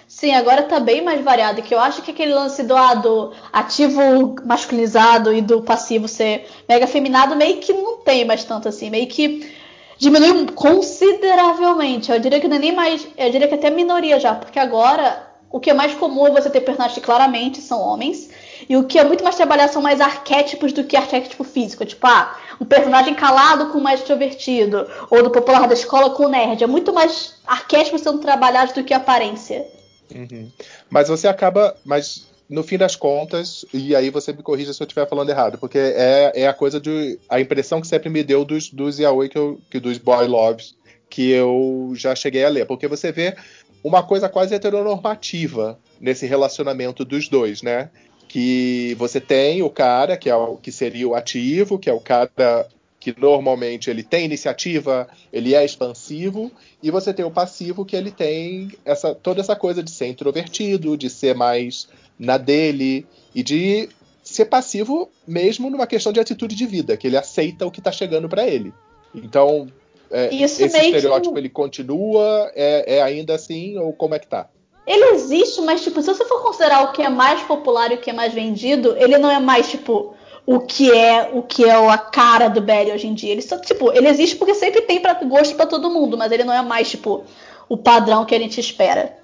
Sim, 0.10 0.34
agora 0.34 0.64
tá 0.64 0.80
bem 0.80 1.04
mais 1.04 1.24
variado. 1.24 1.62
Que 1.62 1.74
eu 1.74 1.80
acho 1.80 2.02
que 2.02 2.10
aquele 2.10 2.34
lance 2.34 2.64
do, 2.64 2.76
ah, 2.76 2.96
do 2.96 3.32
ativo 3.54 4.36
masculinizado 4.44 5.32
e 5.32 5.40
do 5.40 5.62
passivo 5.62 6.08
ser 6.08 6.50
mega 6.68 6.88
feminado 6.88 7.36
meio 7.36 7.58
que 7.58 7.72
não 7.72 7.98
tem 7.98 8.26
mais 8.26 8.44
tanto 8.44 8.68
assim. 8.68 8.90
Meio 8.90 9.06
que 9.06 9.54
diminuiu 10.00 10.48
consideravelmente. 10.54 12.12
Eu 12.12 12.20
diria 12.20 12.40
que 12.40 12.48
não 12.48 12.56
é 12.58 12.60
nem 12.60 12.76
mais. 12.76 13.08
Eu 13.16 13.30
diria 13.32 13.48
que 13.48 13.54
até 13.54 13.70
minoria 13.70 14.20
já, 14.20 14.34
porque 14.34 14.58
agora 14.58 15.28
o 15.52 15.60
que 15.60 15.70
é 15.70 15.76
mais 15.76 15.94
comum 15.94 16.26
é 16.26 16.32
você 16.32 16.50
ter 16.50 16.62
personagens 16.62 16.98
que 16.98 17.06
claramente 17.06 17.62
são 17.62 17.80
homens. 17.80 18.32
E 18.68 18.76
o 18.76 18.86
que 18.86 18.98
é 18.98 19.04
muito 19.04 19.24
mais 19.24 19.36
trabalhado 19.36 19.72
são 19.72 19.82
mais 19.82 20.02
arquétipos 20.02 20.74
do 20.74 20.84
que 20.84 20.98
arquétipo 20.98 21.44
físico. 21.44 21.86
Tipo, 21.86 22.08
ah, 22.08 22.36
um 22.60 22.66
personagem 22.66 23.14
calado 23.14 23.68
com 23.68 23.80
mais 23.80 24.00
extrovertido. 24.00 24.88
Ou 25.12 25.22
do 25.22 25.30
popular 25.30 25.68
da 25.68 25.76
escola 25.76 26.10
com 26.10 26.28
nerd. 26.28 26.64
É 26.64 26.68
muito 26.68 26.92
mais 26.92 27.36
arquétipos 27.46 28.02
sendo 28.02 28.18
trabalhados 28.18 28.74
do 28.74 28.84
que 28.84 28.92
aparência. 28.92 29.78
Uhum. 30.14 30.50
Mas 30.90 31.08
você 31.08 31.28
acaba. 31.28 31.76
Mas 31.86 32.28
no 32.50 32.64
fim 32.64 32.78
das 32.78 32.96
contas, 32.96 33.64
e 33.74 33.96
aí 33.96 34.10
você 34.10 34.34
me 34.34 34.42
corrija 34.42 34.74
se 34.74 34.82
eu 34.82 34.86
estiver 34.86 35.08
falando 35.08 35.30
errado, 35.30 35.58
porque 35.58 35.78
é, 35.78 36.32
é 36.34 36.48
a 36.48 36.54
coisa 36.54 36.80
de. 36.80 37.20
a 37.30 37.40
impressão 37.40 37.80
que 37.80 37.88
sempre 37.88 38.10
me 38.10 38.24
deu 38.24 38.44
dos, 38.44 38.70
dos 38.70 39.00
yaoi, 39.00 39.30
que, 39.30 39.38
eu, 39.38 39.60
que 39.70 39.80
dos 39.80 39.98
boy 39.98 40.28
loves, 40.28 40.76
que 41.10 41.30
eu 41.30 41.92
já 41.96 42.16
cheguei 42.16 42.44
a 42.44 42.50
ler. 42.50 42.66
Porque 42.66 42.88
você 42.88 43.12
vê 43.12 43.36
uma 43.84 44.04
coisa 44.04 44.28
quase 44.28 44.54
heteronormativa 44.54 45.80
nesse 46.00 46.26
relacionamento 46.26 47.06
dos 47.06 47.28
dois, 47.28 47.62
né? 47.62 47.90
Que 48.28 48.96
você 48.98 49.20
tem 49.20 49.64
o 49.64 49.70
cara, 49.70 50.18
que, 50.18 50.30
é 50.30 50.36
o, 50.36 50.58
que 50.58 50.72
seria 50.72 51.08
o 51.08 51.16
ativo, 51.16 51.80
que 51.80 51.90
é 51.90 51.94
o 51.94 52.00
cara 52.00 52.68
que 53.00 53.16
normalmente 53.18 53.90
ele 53.90 54.04
tem 54.04 54.26
iniciativa, 54.26 55.08
ele 55.32 55.56
é 55.56 55.64
expansivo, 55.64 56.52
e 56.84 56.92
você 56.92 57.14
tem 57.14 57.24
o 57.24 57.32
passivo 57.32 57.86
que 57.86 57.96
ele 57.96 58.12
tem 58.12 58.72
essa 58.84 59.16
toda 59.16 59.40
essa 59.40 59.56
coisa 59.56 59.82
de 59.82 59.90
ser 59.90 60.08
introvertido, 60.08 60.98
de 60.98 61.10
ser 61.10 61.34
mais 61.34 61.88
na 62.18 62.38
dele 62.38 63.06
e 63.34 63.42
de 63.42 63.88
ser 64.22 64.46
passivo 64.46 65.10
mesmo 65.26 65.70
numa 65.70 65.88
questão 65.88 66.12
de 66.12 66.20
atitude 66.20 66.56
de 66.56 66.66
vida, 66.66 66.98
que 66.98 67.08
ele 67.08 67.18
aceita 67.18 67.66
o 67.66 67.72
que 67.72 67.80
está 67.80 67.92
chegando 67.92 68.28
para 68.28 68.48
ele. 68.48 68.74
Então, 69.16 69.68
é, 70.12 70.34
esse 70.36 70.64
estereótipo 70.66 71.38
ele 71.38 71.50
continua, 71.50 72.52
é, 72.54 72.98
é, 72.98 73.02
ainda 73.02 73.36
assim, 73.36 73.78
ou 73.78 73.94
como 73.94 74.16
é 74.16 74.20
que 74.20 74.28
tá? 74.28 74.50
Ele 74.86 75.16
existe, 75.16 75.62
mas 75.62 75.84
tipo, 75.84 76.02
se 76.02 76.08
você 76.08 76.26
for 76.26 76.42
considerar 76.42 76.84
o 76.84 76.92
que 76.92 77.02
é 77.02 77.10
mais 77.10 77.42
popular 77.44 77.92
e 77.92 77.96
o 77.96 77.98
que 78.00 78.10
é 78.10 78.14
mais 78.14 78.34
vendido, 78.34 78.96
ele 78.98 79.18
não 79.20 79.30
é 79.30 79.40
mais 79.40 79.70
tipo 79.70 80.16
o 80.52 80.60
que 80.62 80.92
é 80.92 81.30
o 81.32 81.44
que 81.44 81.64
é 81.64 81.72
a 81.72 81.98
cara 82.00 82.48
do 82.48 82.60
Barry 82.60 82.92
hoje 82.92 83.06
em 83.06 83.14
dia. 83.14 83.32
Ele 83.32 83.42
só 83.44 83.60
tipo, 83.60 83.92
ele 83.94 84.08
existe 84.08 84.36
porque 84.36 84.56
sempre 84.56 84.82
tem 84.82 85.00
para 85.00 85.14
gosto 85.24 85.56
para 85.56 85.68
todo 85.68 85.92
mundo, 85.92 86.18
mas 86.18 86.32
ele 86.32 86.44
não 86.44 86.52
é 86.52 86.60
mais 86.64 86.90
tipo 86.90 87.24
o 87.70 87.78
padrão 87.78 88.26
que 88.26 88.34
a 88.34 88.40
gente 88.40 88.60
espera. 88.60 89.16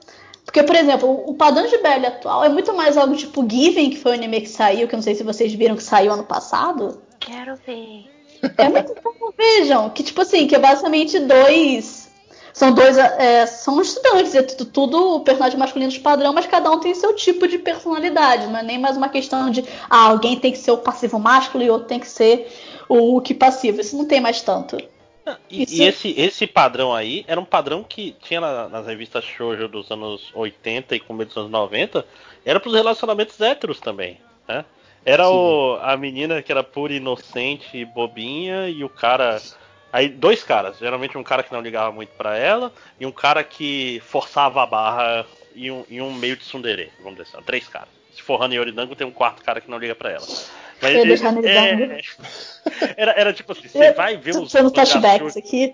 Porque, 0.46 0.62
por 0.62 0.76
exemplo, 0.76 1.10
o 1.28 1.34
padrão 1.34 1.66
de 1.66 1.80
BL 1.80 2.06
atual 2.06 2.44
é 2.44 2.50
muito 2.50 2.76
mais 2.76 2.96
algo 2.96 3.16
tipo 3.16 3.44
Given, 3.50 3.90
que 3.90 3.98
foi 3.98 4.12
o 4.12 4.14
anime 4.14 4.42
que 4.42 4.50
saiu, 4.50 4.88
que 4.88 4.94
eu 4.94 4.98
não 4.98 5.04
sei 5.04 5.16
se 5.16 5.24
vocês 5.24 5.52
viram 5.52 5.76
que 5.76 5.82
saiu 5.82 6.14
ano 6.14 6.24
passado. 6.24 7.02
Quero 7.20 7.56
ver. 7.66 8.06
É 8.60 8.70
muito 8.70 8.94
bom, 9.04 9.32
vejam. 9.36 9.90
Que, 9.90 10.04
tipo 10.04 10.22
assim, 10.22 10.46
que 10.46 10.54
é 10.54 10.60
basicamente 10.60 11.18
dois. 11.18 12.05
São 12.56 12.72
dois. 12.72 12.98
É, 12.98 13.46
são 13.46 13.82
estudantes, 13.82 14.34
é 14.34 14.42
tudo, 14.42 14.66
tudo 14.66 15.20
personagem 15.26 15.60
masculino 15.60 15.92
de 15.92 16.00
padrão, 16.00 16.32
mas 16.32 16.48
cada 16.48 16.72
um 16.72 16.80
tem 16.80 16.96
seu 16.96 17.14
tipo 17.14 17.50
de 17.50 17.60
personalidade. 17.60 18.48
Não 18.48 18.58
é 18.58 18.64
nem 18.64 18.80
mais 18.80 18.96
uma 18.96 19.10
questão 19.10 19.52
de 19.52 19.62
ah, 19.90 20.08
alguém 20.08 20.40
tem 20.40 20.54
que 20.54 20.58
ser 20.58 20.72
o 20.72 20.78
passivo 20.78 21.20
másculo 21.20 21.62
e 21.66 21.70
outro 21.70 21.90
tem 21.90 22.00
que 22.00 22.08
ser 22.08 22.50
o, 22.88 23.20
que 23.20 23.34
passivo. 23.34 23.82
Isso 23.82 23.98
não 23.98 24.06
tem 24.06 24.22
mais 24.22 24.42
tanto. 24.42 24.78
E, 25.50 25.66
e, 25.68 25.84
esse, 25.84 26.16
esse 26.18 26.48
padrão 26.48 26.94
aí 26.94 27.26
era 27.28 27.42
um 27.42 27.44
padrão 27.44 27.84
que 27.84 28.16
tinha 28.24 28.40
na, 28.40 28.70
nas 28.70 28.88
revistas 28.88 29.26
shoujo 29.26 29.68
dos 29.68 29.92
anos 29.92 30.32
80 30.34 30.96
e 30.96 31.00
começo 31.02 31.32
dos 31.32 31.38
anos 31.38 31.52
90, 31.52 32.06
era 32.46 32.58
para 32.58 32.70
os 32.70 32.76
relacionamentos 32.76 33.42
héteros 33.42 33.82
também, 33.82 34.18
né? 34.48 34.64
Era 35.04 35.30
o, 35.30 35.78
a 35.82 35.98
menina 35.98 36.42
que 36.42 36.54
era 36.54 36.64
pura 36.64 36.94
inocente 36.94 37.78
e 37.78 37.84
bobinha 37.84 38.70
e 38.70 38.82
o 38.84 38.90
cara 38.90 39.42
aí 39.96 40.10
dois 40.10 40.44
caras, 40.44 40.78
geralmente 40.78 41.18
um 41.18 41.24
cara 41.24 41.42
que 41.42 41.54
não 41.54 41.62
ligava 41.62 41.90
muito 41.90 42.10
para 42.10 42.38
ela 42.38 42.74
e 43.00 43.06
um 43.06 43.14
cara 43.14 43.46
que 43.46 44.02
forçava 44.06 44.62
a 44.62 44.66
barra 44.66 45.26
e 45.56 45.72
um, 45.72 45.86
e 45.90 46.02
um 46.02 46.14
meio 46.14 46.36
de 46.36 46.44
tsundere, 46.44 46.92
vamos 47.00 47.18
dizer 47.18 47.30
assim, 47.34 47.46
três 47.46 47.66
caras. 47.70 47.88
Se 48.14 48.22
for 48.22 48.42
Hana 48.42 48.56
Yoridango, 48.56 48.94
tem 48.94 49.08
um 49.08 49.12
quarto 49.12 49.42
cara 49.42 49.62
que 49.62 49.72
não 49.72 49.78
liga 49.78 49.96
para 49.96 50.12
ela. 50.12 50.26
Mas 50.82 50.96
ele, 50.96 51.14
é, 51.48 52.02
era, 52.98 53.12
era 53.14 53.34
tipo 53.34 53.54
assim, 53.54 53.70
você 53.70 53.94
vai 53.94 54.18
ver 54.18 54.36
os, 54.36 54.54
os 54.54 54.72
flashbacks 54.74 55.38
aqui. 55.38 55.74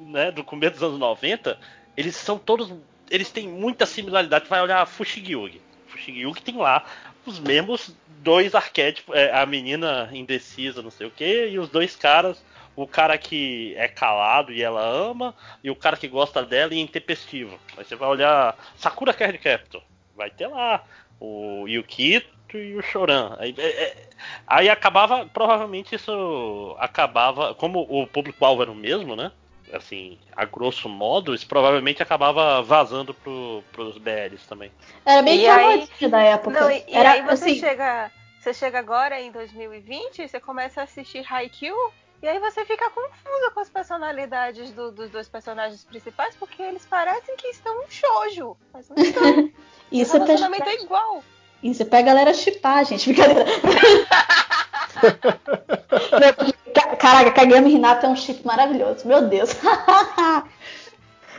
Né, 0.00 0.30
do 0.30 0.44
começo 0.44 0.74
dos 0.74 0.82
anos 0.82 0.98
90, 0.98 1.58
eles 1.96 2.14
são 2.14 2.38
todos. 2.38 2.72
Eles 3.10 3.30
têm 3.30 3.48
muita 3.48 3.86
similaridade. 3.86 4.48
Vai 4.48 4.60
olhar 4.60 4.84
Fushigi-Yugi. 4.86 5.60
Fushigi-Yugi 5.88 6.42
tem 6.42 6.56
lá 6.56 6.84
os 7.24 7.38
mesmos 7.38 7.94
dois 8.20 8.54
arquétipos. 8.54 9.14
É, 9.14 9.32
a 9.32 9.46
menina 9.46 10.08
indecisa, 10.12 10.82
não 10.82 10.90
sei 10.90 11.06
o 11.06 11.10
que, 11.10 11.48
e 11.48 11.58
os 11.58 11.68
dois 11.68 11.94
caras. 11.94 12.42
O 12.76 12.86
cara 12.86 13.16
que 13.16 13.74
é 13.76 13.88
calado 13.88 14.52
e 14.52 14.62
ela 14.62 14.86
ama, 14.86 15.34
e 15.64 15.70
o 15.70 15.76
cara 15.76 15.96
que 15.96 16.06
gosta 16.06 16.44
dela 16.44 16.74
e 16.74 16.78
é 16.78 16.82
intempestivo. 16.82 17.58
Aí 17.76 17.84
você 17.84 17.96
vai 17.96 18.08
olhar 18.08 18.54
Sakura 18.76 19.14
Card 19.14 19.38
Captor. 19.38 19.82
Vai 20.14 20.30
ter 20.30 20.46
lá 20.46 20.84
o 21.18 21.66
Yukito 21.66 22.28
e 22.54 22.76
o 22.76 22.82
Choran. 22.82 23.34
Aí, 23.38 23.54
é, 23.56 23.66
é, 23.66 24.08
aí 24.46 24.68
acabava, 24.68 25.26
provavelmente 25.26 25.94
isso 25.94 26.76
acabava, 26.78 27.54
como 27.54 27.80
o 27.88 28.06
público-alvo 28.06 28.62
era 28.62 28.70
o 28.70 28.74
mesmo, 28.74 29.16
né? 29.16 29.32
Assim, 29.72 30.18
a 30.36 30.44
grosso 30.44 30.88
modo, 30.88 31.34
isso 31.34 31.46
provavelmente 31.46 32.02
acabava 32.02 32.62
vazando 32.62 33.12
pro, 33.12 33.64
pros 33.72 33.98
BLs 33.98 34.46
também. 34.46 34.70
Era 35.04 35.22
bem 35.22 35.40
e 35.40 35.48
aí, 35.48 35.88
da 36.08 36.22
época. 36.22 36.60
Não, 36.60 36.70
e, 36.70 36.84
era, 36.88 37.12
aí 37.12 37.22
você 37.22 37.50
assim, 37.50 37.58
chega 37.58 38.12
você 38.46 38.54
chega 38.54 38.78
agora 38.78 39.20
em 39.20 39.32
2020, 39.32 40.28
você 40.28 40.38
começa 40.38 40.80
a 40.80 40.84
assistir 40.84 41.26
Haikyuu 41.28 41.92
e 42.22 42.28
aí 42.28 42.38
você 42.38 42.64
fica 42.64 42.88
confusa 42.90 43.50
com 43.52 43.60
as 43.60 43.68
personalidades 43.68 44.70
do- 44.72 44.90
dos 44.90 45.10
dois 45.10 45.28
personagens 45.28 45.84
principais, 45.84 46.34
porque 46.36 46.62
eles 46.62 46.84
parecem 46.86 47.36
que 47.36 47.48
estão 47.48 47.78
um 47.80 47.84
shoujo. 47.88 48.56
Mas 48.72 48.88
não 48.88 48.96
estão. 49.02 49.22
E 49.92 50.02
o 50.02 50.06
relacionamento 50.12 50.64
pega, 50.64 50.76
é 50.80 50.82
igual. 50.82 51.22
e 51.62 51.72
você 51.72 51.84
pega 51.84 52.10
a 52.10 52.14
galera 52.14 52.34
chipar, 52.34 52.84
gente. 52.84 53.12
Brincadeira. 53.12 53.44
Ca- 56.74 56.96
Caraca, 56.98 57.30
Kagami 57.32 57.70
e 57.70 57.74
Hinata 57.76 58.06
é 58.06 58.10
um 58.10 58.16
chip 58.16 58.44
maravilhoso. 58.44 59.06
Meu 59.06 59.28
Deus. 59.28 59.50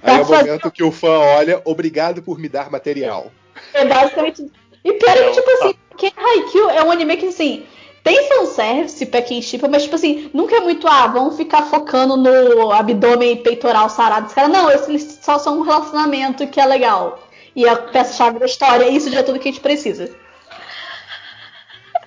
Aí 0.04 0.16
é 0.16 0.22
o 0.22 0.26
Tá 0.26 0.38
momento 0.38 0.72
que 0.72 0.84
o 0.84 0.92
fã 0.92 1.10
olha, 1.20 1.62
obrigado 1.66 2.22
por 2.22 2.38
me 2.40 2.48
dar 2.48 2.70
material. 2.72 3.32
É 3.74 3.84
basicamente. 3.84 4.50
E 4.84 4.94
pior 4.94 5.18
é 5.18 5.20
É, 5.20 5.30
que, 5.30 5.32
tipo 5.42 5.46
tá. 5.46 5.54
assim, 5.66 5.74
porque 5.90 6.14
Haikyuu 6.16 6.70
é 6.70 6.84
um 6.84 6.92
anime 6.92 7.18
que, 7.18 7.26
assim, 7.28 7.66
tem 8.08 8.30
fanservice 8.30 9.06
pra 9.06 9.22
quem 9.22 9.42
chipa, 9.42 9.68
mas, 9.68 9.84
tipo 9.84 9.96
assim, 9.96 10.32
nunca 10.34 10.56
é 10.56 10.62
muito, 10.62 10.88
ah, 10.88 11.08
vamos 11.08 11.36
ficar 11.36 11.64
focando 11.64 12.16
no 12.16 12.72
abdômen 12.72 13.34
e 13.34 13.36
peitoral 13.36 13.90
sarado. 13.90 14.28
Os 14.28 14.34
caras, 14.34 14.50
não, 14.50 14.72
eles 14.72 15.20
só 15.22 15.38
são 15.38 15.60
um 15.60 15.62
relacionamento 15.62 16.48
que 16.48 16.62
é 16.62 16.66
legal. 16.66 17.20
E 17.54 17.68
a 17.68 17.76
peça-chave 17.76 18.40
da 18.40 18.46
história, 18.46 18.88
isso 18.88 19.12
já 19.12 19.20
é 19.20 19.24
tudo 19.24 19.40
que 19.40 19.50
a 19.50 19.52
gente 19.52 19.60
precisa. 19.60 20.10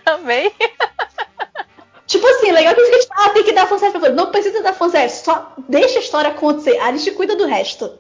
Amei. 0.07 0.51
Tipo 2.07 2.27
assim, 2.27 2.51
legal 2.51 2.75
que 2.75 2.81
a 2.81 2.93
gente 2.93 3.07
ah, 3.11 3.29
tem 3.29 3.45
que 3.45 3.53
dar 3.53 3.67
fanservice. 3.67 4.13
Não 4.13 4.31
precisa 4.31 4.63
dar 4.63 4.73
fanservice, 4.73 5.23
só 5.23 5.53
deixa 5.69 5.99
a 5.99 6.03
história 6.03 6.31
acontecer. 6.31 6.79
A 6.79 6.91
gente 6.93 7.11
cuida 7.11 7.37
do 7.37 7.45
resto. 7.45 7.99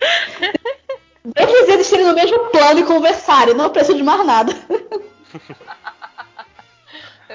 Deixa 1.24 1.50
eles 1.50 1.68
existirem 1.70 2.04
no 2.04 2.14
mesmo 2.14 2.38
plano 2.50 2.80
e 2.80 2.84
conversarem, 2.84 3.54
não 3.54 3.70
precisa 3.70 3.96
de 3.96 4.02
mais 4.02 4.26
nada. 4.26 4.54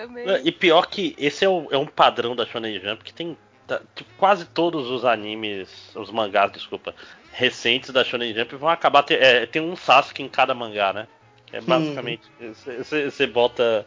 Amei. 0.03 0.41
E 0.43 0.51
pior 0.51 0.87
que 0.87 1.15
esse 1.17 1.43
é, 1.45 1.49
o- 1.49 1.67
é 1.71 1.77
um 1.77 1.85
padrão 1.85 2.35
da 2.35 2.45
Shonen 2.45 2.79
Jump 2.79 3.03
que 3.03 3.13
tem 3.13 3.37
tá, 3.67 3.81
tipo, 3.95 4.09
quase 4.17 4.45
todos 4.45 4.89
os 4.89 5.05
animes, 5.05 5.69
os 5.95 6.09
mangás, 6.11 6.51
desculpa, 6.51 6.93
recentes 7.31 7.91
da 7.91 8.03
Shonen 8.03 8.33
Jump 8.33 8.55
vão 8.55 8.69
acabar 8.69 9.03
ter, 9.03 9.21
é, 9.21 9.45
tem 9.45 9.61
um 9.61 9.75
Sasuke 9.75 10.23
em 10.23 10.29
cada 10.29 10.53
mangá, 10.55 10.91
né? 10.93 11.07
É 11.51 11.59
basicamente 11.61 12.23
você 12.39 13.25
bota 13.27 13.85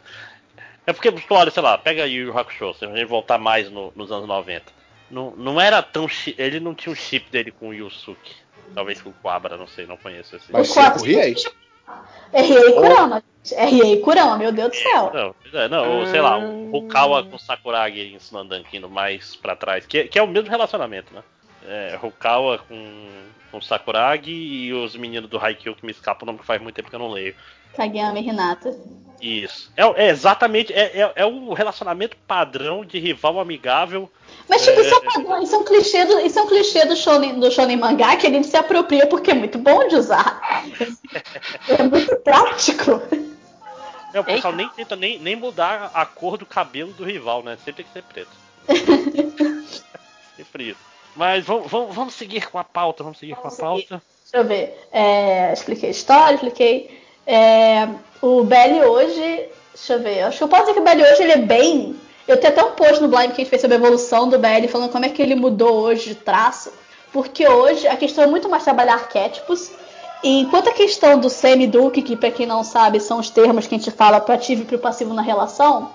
é 0.85 0.91
porque 0.91 1.09
tu 1.11 1.33
olha, 1.33 1.49
sei 1.49 1.63
lá, 1.63 1.77
pega 1.77 2.05
Yu 2.05 2.27
Yu 2.27 2.37
Hakusho, 2.37 2.73
se 2.73 2.83
a 2.85 2.89
gente 2.89 3.05
voltar 3.05 3.37
mais 3.37 3.69
no- 3.69 3.93
nos 3.95 4.11
anos 4.11 4.27
90. 4.27 4.65
Não, 5.09 5.31
não 5.31 5.61
era 5.61 5.81
tão 5.81 6.07
chi- 6.09 6.35
ele 6.37 6.59
não 6.59 6.73
tinha 6.75 6.91
um 6.91 6.95
chip 6.95 7.29
dele 7.31 7.51
com 7.51 7.69
o 7.69 7.73
Yusuke. 7.73 8.35
Talvez 8.73 9.01
com 9.01 9.09
o 9.11 9.13
Quabra, 9.13 9.55
não 9.55 9.67
sei, 9.67 9.85
não 9.85 9.95
conheço 9.95 10.35
esse. 10.35 10.51
Mas 10.51 10.69
O 10.69 10.73
tinha 10.73 10.83
quatro- 10.85 10.99
com 10.99 11.05
o 11.05 11.07
Riei? 11.09 11.35
R.A. 12.31 12.69
e 12.69 12.73
Kurama. 12.73 13.23
R.A. 13.51 13.85
e 13.85 13.99
Kurama, 14.01 14.37
meu 14.37 14.51
Deus 14.51 14.69
do 14.69 14.75
céu. 14.75 15.11
Não, 15.13 15.59
é, 15.59 15.67
não, 15.67 15.99
ou 15.99 16.05
sei 16.07 16.21
lá, 16.21 16.37
o 16.37 16.71
Rukawa 16.71 17.23
com 17.23 17.37
Sakuragi 17.37 18.13
ensinando 18.13 18.55
Ankino 18.55 18.89
mais 18.89 19.35
pra 19.35 19.55
trás, 19.55 19.85
que, 19.85 20.05
que 20.05 20.17
é 20.17 20.23
o 20.23 20.27
mesmo 20.27 20.49
relacionamento, 20.49 21.13
né? 21.13 21.21
É, 21.65 21.97
Rukawa 21.99 22.59
com, 22.59 23.07
com 23.51 23.61
Sakuragi 23.61 24.31
e 24.31 24.73
os 24.73 24.95
meninos 24.95 25.29
do 25.29 25.37
Haikyuu 25.37 25.75
que 25.75 25.85
me 25.85 25.91
escapa 25.91 26.23
o 26.23 26.25
nome 26.25 26.39
que 26.39 26.45
faz 26.45 26.61
muito 26.61 26.75
tempo 26.75 26.89
que 26.89 26.95
eu 26.95 26.99
não 26.99 27.11
leio. 27.11 27.35
Kageyama 27.75 28.19
e 28.19 28.27
Hinata. 28.27 28.77
Isso. 29.21 29.71
É, 29.77 29.83
é 30.05 30.09
exatamente, 30.09 30.73
é, 30.73 30.99
é, 31.01 31.13
é 31.15 31.25
o 31.25 31.53
relacionamento 31.53 32.17
padrão 32.27 32.83
de 32.83 32.99
rival 32.99 33.39
amigável. 33.39 34.11
Mas, 34.49 34.63
tipo, 34.63 34.79
É. 34.79 34.81
isso, 34.81 34.93
é 34.93 34.97
um 34.97 35.01
padrão, 35.01 35.43
isso 35.43 35.55
é 35.55 35.57
um 35.57 35.63
clichê 35.63 36.05
do, 36.05 36.19
isso 36.19 36.37
é 36.37 36.41
um 36.41 36.47
clichê 36.47 36.85
do 36.85 36.95
shonen, 36.95 37.39
do 37.39 37.49
shonen 37.49 37.77
mangá 37.77 38.17
que 38.17 38.27
a 38.27 38.29
gente 38.29 38.47
se 38.47 38.57
apropria 38.57 39.07
porque 39.07 39.31
é 39.31 39.33
muito 39.33 39.57
bom 39.57 39.87
de 39.87 39.95
usar. 39.95 40.41
É 41.69 41.83
muito 41.83 42.15
prático. 42.17 43.01
É, 44.13 44.19
o 44.19 44.23
pessoal 44.23 44.53
nem 44.53 44.67
tenta 44.69 44.95
nem, 44.95 45.19
nem 45.19 45.35
mudar 45.35 45.91
a 45.93 46.05
cor 46.05 46.37
do 46.37 46.45
cabelo 46.45 46.91
do 46.93 47.03
rival, 47.03 47.43
né? 47.43 47.57
Sempre 47.63 47.83
tem 47.83 47.85
que 47.85 47.93
ser 47.93 48.03
preto. 48.03 48.31
Sempre 50.35 50.69
isso. 50.69 50.92
Mas 51.15 51.45
vamos, 51.45 51.69
vamos, 51.69 51.95
vamos 51.95 52.13
seguir 52.13 52.49
com 52.49 52.57
a 52.57 52.63
pauta, 52.63 53.03
vamos 53.03 53.19
seguir 53.19 53.35
com 53.35 53.47
a 53.47 53.51
Vamos 53.51 53.57
pauta. 53.57 54.01
Deixa 54.23 54.37
eu 54.37 54.45
ver. 54.45 54.87
É, 54.91 55.53
expliquei 55.53 55.89
a 55.89 55.91
história, 55.91 56.35
expliquei. 56.35 57.01
É, 57.25 57.87
o 58.21 58.43
Belly 58.43 58.81
hoje. 58.81 59.49
Deixa 59.73 59.93
eu 59.93 60.01
ver. 60.01 60.21
Acho 60.23 60.37
que 60.39 60.43
eu 60.43 60.47
posso 60.47 60.63
dizer 60.63 60.73
que 60.73 60.79
o 60.79 60.83
Belly 60.83 61.03
hoje 61.03 61.23
ele 61.23 61.31
é 61.33 61.37
bem. 61.37 61.95
Eu 62.27 62.37
tenho 62.37 62.53
até 62.53 62.63
um 62.63 62.71
post 62.71 63.01
no 63.01 63.09
Blind 63.09 63.31
que 63.31 63.41
a 63.41 63.43
gente 63.43 63.49
fez 63.49 63.61
sobre 63.61 63.75
a 63.75 63.79
evolução 63.79 64.29
do 64.29 64.39
Belly, 64.39 64.67
falando 64.67 64.91
como 64.91 65.05
é 65.05 65.09
que 65.09 65.21
ele 65.21 65.35
mudou 65.35 65.81
hoje 65.81 66.09
de 66.09 66.15
traço. 66.15 66.71
Porque 67.11 67.47
hoje 67.47 67.87
a 67.87 67.95
questão 67.95 68.23
é 68.23 68.27
muito 68.27 68.49
mais 68.49 68.63
trabalhar 68.63 68.93
arquétipos. 68.93 69.71
E 70.23 70.39
enquanto 70.39 70.69
a 70.69 70.73
questão 70.73 71.19
do 71.19 71.29
semi-duque, 71.29 72.01
que 72.01 72.15
pra 72.15 72.31
quem 72.31 72.45
não 72.45 72.63
sabe 72.63 72.99
são 73.01 73.19
os 73.19 73.29
termos 73.29 73.67
que 73.67 73.75
a 73.75 73.77
gente 73.77 73.91
fala 73.91 74.21
pro 74.21 74.33
ativo 74.33 74.61
e 74.61 74.65
pro 74.65 74.79
passivo 74.79 75.13
na 75.13 75.21
relação, 75.21 75.91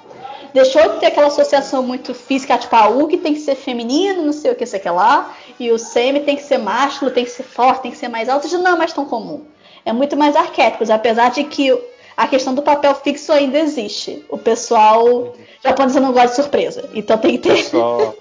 deixou 0.53 0.83
de 0.95 1.01
ter 1.01 1.07
aquela 1.07 1.29
associação 1.29 1.83
muito 1.83 2.15
física, 2.15 2.59
tipo, 2.59 2.75
a 2.75 2.89
Ug 2.89 3.17
tem 3.19 3.35
que 3.35 3.41
ser 3.41 3.55
feminino, 3.55 4.25
não 4.25 4.33
sei 4.33 4.53
o 4.53 4.55
que, 4.55 4.67
sei 4.67 4.81
que 4.81 4.89
lá, 4.89 5.35
e 5.59 5.71
o 5.71 5.79
semi 5.79 6.21
tem 6.21 6.37
que 6.37 6.43
ser 6.43 6.59
másculo, 6.59 7.11
tem 7.11 7.25
que 7.25 7.31
ser 7.31 7.43
forte, 7.43 7.83
tem 7.83 7.91
que 7.91 7.97
ser 7.99 8.09
mais 8.09 8.29
alto, 8.29 8.47
isso 8.47 8.59
não 8.59 8.73
é 8.73 8.77
mais 8.77 8.93
tão 8.93 9.05
comum. 9.05 9.45
É 9.85 9.93
muito 9.93 10.17
mais 10.17 10.37
arquétipos, 10.37 10.91
apesar 10.91 11.31
de 11.31 11.45
que 11.45 11.77
a 12.17 12.27
questão 12.27 12.55
do 12.55 12.63
papel 12.63 12.95
fixo 12.97 13.33
ainda 13.33 13.59
existe. 13.59 14.25
O 14.29 14.37
pessoal 14.37 15.35
japonês 15.63 15.95
não 15.97 16.13
gosta 16.13 16.29
de 16.29 16.35
surpresa, 16.37 16.91
então 16.93 17.17
tem 17.17 17.33
que 17.33 17.49
ter. 17.49 17.65
Só 17.65 18.15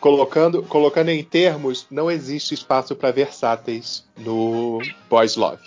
colocando, 0.00 0.62
colocando 0.62 1.10
em 1.10 1.22
termos, 1.22 1.86
não 1.90 2.10
existe 2.10 2.54
espaço 2.54 2.96
para 2.96 3.12
versáteis 3.12 4.04
no 4.16 4.80
Boys 5.08 5.36
Love. 5.36 5.62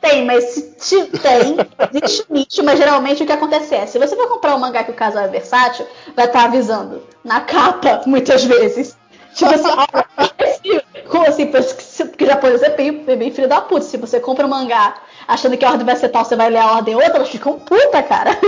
Tem, 0.00 0.24
mas 0.24 0.44
se 0.44 0.62
te- 0.78 1.18
tem, 1.18 1.56
existe 1.92 2.24
um 2.30 2.34
nicho, 2.34 2.64
mas 2.64 2.78
geralmente 2.78 3.22
o 3.22 3.26
que 3.26 3.32
acontece 3.32 3.74
é, 3.74 3.86
se 3.86 3.98
você 3.98 4.16
for 4.16 4.28
comprar 4.28 4.56
um 4.56 4.58
mangá 4.58 4.82
que 4.82 4.90
o 4.90 4.94
casal 4.94 5.24
é 5.24 5.28
versátil, 5.28 5.86
vai 6.16 6.24
estar 6.24 6.44
avisando 6.44 7.02
na 7.22 7.42
capa, 7.42 8.02
muitas 8.06 8.42
vezes. 8.44 8.96
Tipo 9.34 9.54
assim, 9.54 9.68
olha, 9.68 10.84
como 11.08 11.26
assim, 11.26 11.46
porque 11.46 12.24
japonês 12.26 12.62
é 12.62 12.70
bem, 12.70 13.04
é 13.06 13.16
bem 13.16 13.30
filho 13.30 13.46
da 13.48 13.60
puta. 13.60 13.82
Se 13.84 13.98
você 13.98 14.18
compra 14.18 14.46
um 14.46 14.50
mangá 14.50 14.94
achando 15.28 15.56
que 15.56 15.64
a 15.64 15.70
ordem 15.70 15.84
vai 15.86 15.96
ser 15.96 16.08
tal, 16.08 16.24
você 16.24 16.34
vai 16.34 16.48
ler 16.48 16.58
a 16.58 16.72
ordem 16.72 16.94
outra, 16.94 17.16
elas 17.16 17.28
ficam 17.28 17.58
puta, 17.58 18.02
cara. 18.02 18.38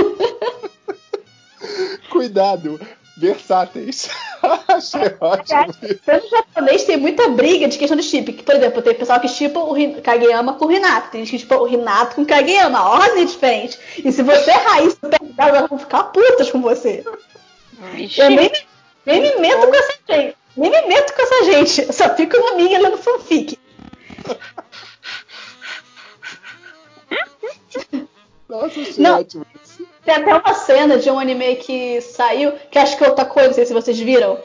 Cuidado, 2.11 2.79
versáteis. 3.17 4.09
Achei 4.69 5.17
ótimo. 5.21 5.99
Tanto 6.05 6.29
japonês 6.29 6.85
tem 6.85 6.97
muita 6.97 7.29
briga 7.29 7.69
de 7.69 7.79
questão 7.79 7.97
de 7.97 8.03
chip. 8.03 8.33
Por 8.33 8.55
exemplo, 8.55 8.83
tem 8.83 8.95
pessoal 8.95 9.21
que 9.21 9.29
chipa 9.29 9.61
o 9.61 9.75
Kageyama 10.03 10.55
com 10.55 10.65
o 10.65 10.69
Renato. 10.69 11.11
Tem 11.11 11.21
gente 11.21 11.31
que 11.31 11.39
chipa 11.41 11.57
o 11.57 11.65
Renato 11.65 12.17
com 12.17 12.23
o 12.23 12.27
Kageyama. 12.27 12.79
A 12.79 12.89
ordem 12.89 13.23
é 13.23 13.27
diferente. 13.27 13.79
E 13.99 14.11
se 14.11 14.23
você 14.23 14.51
errar 14.51 14.83
isso, 14.83 14.99
elas 15.39 15.69
vão 15.69 15.79
ficar 15.79 16.05
putas 16.05 16.51
com 16.51 16.61
você. 16.61 17.05
Vixe. 17.95 18.21
Eu 18.21 18.31
nem, 18.31 18.51
nem 19.07 19.21
me 19.21 19.37
meto 19.37 19.67
com 19.67 19.75
essa 19.75 19.95
gente. 20.09 20.37
Nem 20.57 20.71
me 20.71 20.83
meto 20.83 21.15
com 21.15 21.23
essa 21.23 21.45
gente. 21.45 21.83
Eu 21.83 21.93
só 21.93 22.15
fico 22.15 22.39
na 22.39 22.57
minha 22.57 22.79
lendo 22.79 22.99
fanfic. 22.99 23.59
Nossa, 28.49 28.81
achei 28.81 28.95
Não. 28.99 29.21
ótimo. 29.21 29.47
Tem 30.05 30.15
até 30.15 30.35
uma 30.35 30.55
cena 30.55 30.99
de 30.99 31.11
um 31.11 31.19
anime 31.19 31.57
que 31.57 32.01
saiu, 32.01 32.53
que 32.71 32.79
acho 32.79 32.97
que 32.97 33.05
é 33.05 33.09
o 33.09 33.15
Takoi, 33.15 33.47
não 33.47 33.55
sei 33.55 33.65
se 33.65 33.73
vocês 33.73 33.99
viram. 33.99 34.39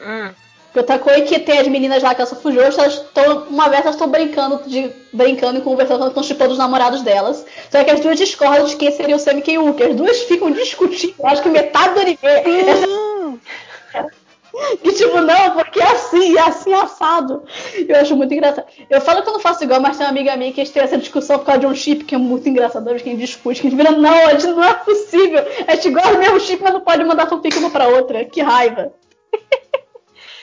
Hum. 0.00 0.30
Que 0.72 0.80
o 0.80 0.82
Takoi 0.82 1.20
que 1.22 1.38
tem 1.38 1.58
as 1.58 1.68
meninas 1.68 2.02
lá 2.02 2.14
que 2.14 2.22
elas 2.22 2.32
fujos, 2.40 2.78
elas 2.78 2.94
estão. 2.94 3.44
Uma 3.44 3.68
vez 3.68 3.82
elas 3.82 3.94
estão 3.94 4.08
brincando, 4.08 4.62
de, 4.66 4.90
brincando 5.12 5.58
e 5.58 5.62
conversando 5.62 6.10
com 6.10 6.22
chipando 6.22 6.52
os 6.52 6.58
namorados 6.58 7.02
delas. 7.02 7.44
Só 7.70 7.84
que 7.84 7.90
as 7.90 8.00
duas 8.00 8.18
discordam 8.18 8.66
de 8.66 8.76
quem 8.76 8.90
seria 8.90 9.16
o 9.16 9.18
Semi 9.18 9.42
e 9.46 9.58
Uki. 9.58 9.82
As 9.82 9.94
duas 9.94 10.22
ficam 10.22 10.50
discutindo. 10.50 11.14
Eu 11.18 11.26
acho 11.26 11.42
que 11.42 11.50
metade 11.50 11.94
do 11.94 12.00
anime. 12.00 12.18
Que 14.82 14.92
tipo, 14.92 15.18
não, 15.20 15.52
porque 15.54 15.80
é 15.80 15.86
assim, 15.92 16.36
é 16.36 16.40
assim 16.42 16.74
assado. 16.74 17.44
Eu 17.88 17.96
acho 17.96 18.14
muito 18.14 18.34
engraçado. 18.34 18.66
Eu 18.90 19.00
falo 19.00 19.22
que 19.22 19.28
eu 19.28 19.32
não 19.32 19.40
faço 19.40 19.64
igual, 19.64 19.80
mas 19.80 19.96
tem 19.96 20.04
uma 20.06 20.10
amiga 20.10 20.36
minha 20.36 20.52
que 20.52 20.60
a 20.60 20.64
gente 20.64 20.74
tem 20.74 20.82
essa 20.82 20.98
discussão 20.98 21.38
por 21.38 21.46
causa 21.46 21.60
de 21.60 21.66
um 21.66 21.74
chip 21.74 22.04
que 22.04 22.14
é 22.14 22.18
muito 22.18 22.48
engraçado. 22.48 22.88
A 22.90 22.98
gente 22.98 23.16
discute, 23.16 23.60
que 23.62 23.66
a 23.66 23.70
gente 23.70 23.78
vira, 23.78 23.92
não, 23.92 24.26
a 24.28 24.32
gente 24.34 24.48
não 24.48 24.62
é 24.62 24.74
possível. 24.74 25.42
A 25.66 25.74
gente 25.74 25.90
gosta 25.90 26.12
do 26.12 26.18
mesmo 26.18 26.38
chip, 26.40 26.62
mas 26.62 26.72
não 26.74 26.82
pode 26.82 27.02
mandar 27.04 27.28
fanfic 27.28 27.56
uma 27.58 27.70
pra 27.70 27.88
outra. 27.88 28.24
Que 28.26 28.42
raiva. 28.42 28.92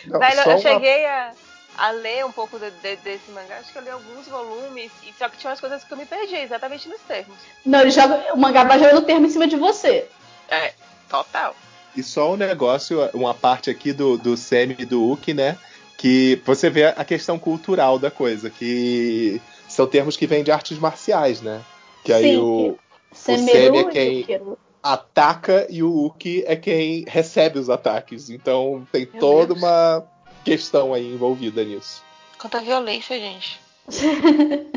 Não, 0.05 0.19
eu 0.23 0.47
uma- 0.47 0.57
cheguei 0.57 1.05
a, 1.05 1.31
a 1.77 1.91
ler 1.91 2.25
um 2.25 2.31
pouco 2.31 2.57
de- 2.57 2.71
de- 2.71 2.95
desse 2.97 3.29
mangá, 3.31 3.57
acho 3.59 3.71
que 3.71 3.77
eu 3.77 3.83
li 3.83 3.89
alguns 3.89 4.27
volumes, 4.27 4.91
e 5.07 5.13
só 5.17 5.29
que 5.29 5.37
tinha 5.37 5.51
umas 5.51 5.59
coisas 5.59 5.83
que 5.83 5.93
eu 5.93 5.97
me 5.97 6.05
perdi, 6.05 6.35
exatamente 6.35 6.87
nos 6.89 7.01
termos. 7.01 7.35
Não, 7.65 7.81
ele 7.81 7.91
joga, 7.91 8.33
o 8.33 8.37
mangá 8.37 8.63
vai 8.63 8.79
jogando 8.79 9.03
termo 9.05 9.27
em 9.27 9.29
cima 9.29 9.45
de 9.45 9.55
você. 9.55 10.07
É, 10.49 10.73
total. 11.09 11.55
E 11.95 12.03
só 12.03 12.33
um 12.33 12.37
negócio, 12.37 12.99
uma 13.13 13.33
parte 13.33 13.69
aqui 13.69 13.91
do, 13.91 14.17
do 14.17 14.37
Semi 14.37 14.75
e 14.79 14.85
do 14.85 15.11
Uki, 15.11 15.33
né? 15.33 15.57
Que 15.97 16.41
você 16.45 16.69
vê 16.69 16.85
a 16.85 17.03
questão 17.03 17.37
cultural 17.37 17.99
da 17.99 18.09
coisa, 18.09 18.49
que 18.49 19.41
são 19.67 19.85
termos 19.85 20.15
que 20.15 20.25
vêm 20.27 20.43
de 20.43 20.51
artes 20.51 20.77
marciais, 20.77 21.41
né? 21.41 21.61
Que 22.03 22.13
aí 22.13 22.35
Sim. 22.35 22.37
o 22.37 22.77
Semeru 23.11 23.75
Semi 23.75 23.77
é 23.77 23.81
e 23.81 24.23
quem- 24.23 24.41
ataca 24.81 25.67
e 25.69 25.83
o 25.83 26.05
Uki 26.05 26.43
é 26.47 26.55
quem 26.55 27.03
recebe 27.07 27.59
os 27.59 27.69
ataques. 27.69 28.29
Então 28.29 28.87
tem 28.91 29.07
Meu 29.11 29.19
toda 29.19 29.47
Deus. 29.47 29.59
uma 29.59 30.05
questão 30.45 30.93
aí 30.93 31.05
envolvida 31.13 31.63
nisso. 31.65 32.01
Quanta 32.39 32.61
violência, 32.61 33.19
gente. 33.19 33.59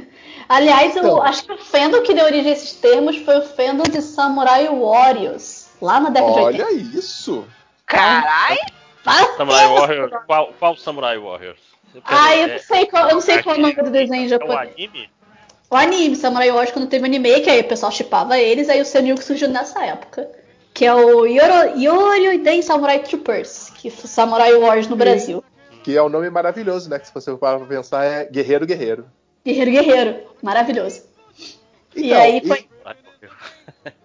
Aliás, 0.49 0.97
eu 0.97 1.03
Então. 1.03 1.23
acho 1.23 1.45
que 1.45 1.53
o 1.53 1.59
fandom 1.59 2.03
que 2.03 2.15
deu 2.15 2.25
origem 2.25 2.51
a 2.51 2.55
esses 2.55 2.73
termos 2.73 3.17
foi 3.19 3.39
o 3.39 3.43
fandom 3.47 3.85
de 3.85 4.03
Samurai 4.03 4.69
Warriors, 4.69 5.62
lá 5.83 6.01
na 6.01 6.09
década 6.11 6.33
de 6.33 6.41
80. 6.41 6.65
Olha 6.65 6.73
isso! 6.97 7.45
Carai! 7.87 8.57
Faz 9.03 9.37
Samurai 9.37 9.65
tempo, 9.67 9.75
Warriors. 9.81 10.13
Qual, 10.27 10.53
qual 10.59 10.77
Samurai? 10.77 11.17
Eu 11.17 11.23
quero- 11.29 11.57
Ah, 12.05 12.37
eu 12.37 12.47
não 12.49 12.55
é- 12.55 12.59
sei 12.59 12.87
qual, 12.87 13.09
eu 13.09 13.15
não 13.15 13.21
sei 13.21 13.43
qual 13.43 13.57
é 13.57 13.59
o 13.59 13.63
nome 13.63 13.75
do 13.75 13.91
desenho 13.91 14.23
É 14.23 14.27
o 14.27 14.29
japonês. 14.29 14.71
anime? 14.75 15.11
O 15.69 15.77
anime, 15.77 16.17
Samurai 16.17 16.49
Warriors, 16.51 16.71
quando 16.73 16.87
teve 16.89 17.03
o 17.03 17.07
anime, 17.07 17.41
que 17.41 17.51
aí 17.51 17.61
o 17.61 17.65
pessoal 17.69 17.91
chipava 17.91 18.39
eles, 18.39 18.69
aí 18.69 18.81
o 18.81 18.85
Senil 18.85 19.17
que 19.17 19.25
surgiu 19.25 19.49
nessa 19.49 19.85
época. 19.85 20.31
Que 20.73 20.87
é 20.87 20.95
o 20.95 21.27
Yoro, 21.27 21.79
Yoryoiden 21.79 22.63
Samurai 22.63 23.01
Troopers, 23.01 23.71
que 23.77 23.91
foi 23.91 24.09
Samurai 24.09 24.55
Warriors 24.55 24.87
no 24.89 24.97
Brasil. 24.97 25.45
Que 25.83 25.97
é 25.97 26.03
um 26.03 26.09
nome 26.09 26.31
maravilhoso, 26.31 26.89
né? 26.89 26.99
Que 26.99 27.09
se 27.09 27.13
você 27.13 27.35
parar 27.37 27.59
pra 27.59 27.67
pensar, 27.67 28.05
é 28.05 28.25
Guerreiro 28.25 28.65
Guerreiro. 28.67 29.07
Guerreiro 29.45 29.71
Guerreiro, 29.73 30.21
maravilhoso. 30.43 31.03
e 31.97 32.07
Então, 32.07 32.21
aí 32.23 32.41
foi. 32.47 32.69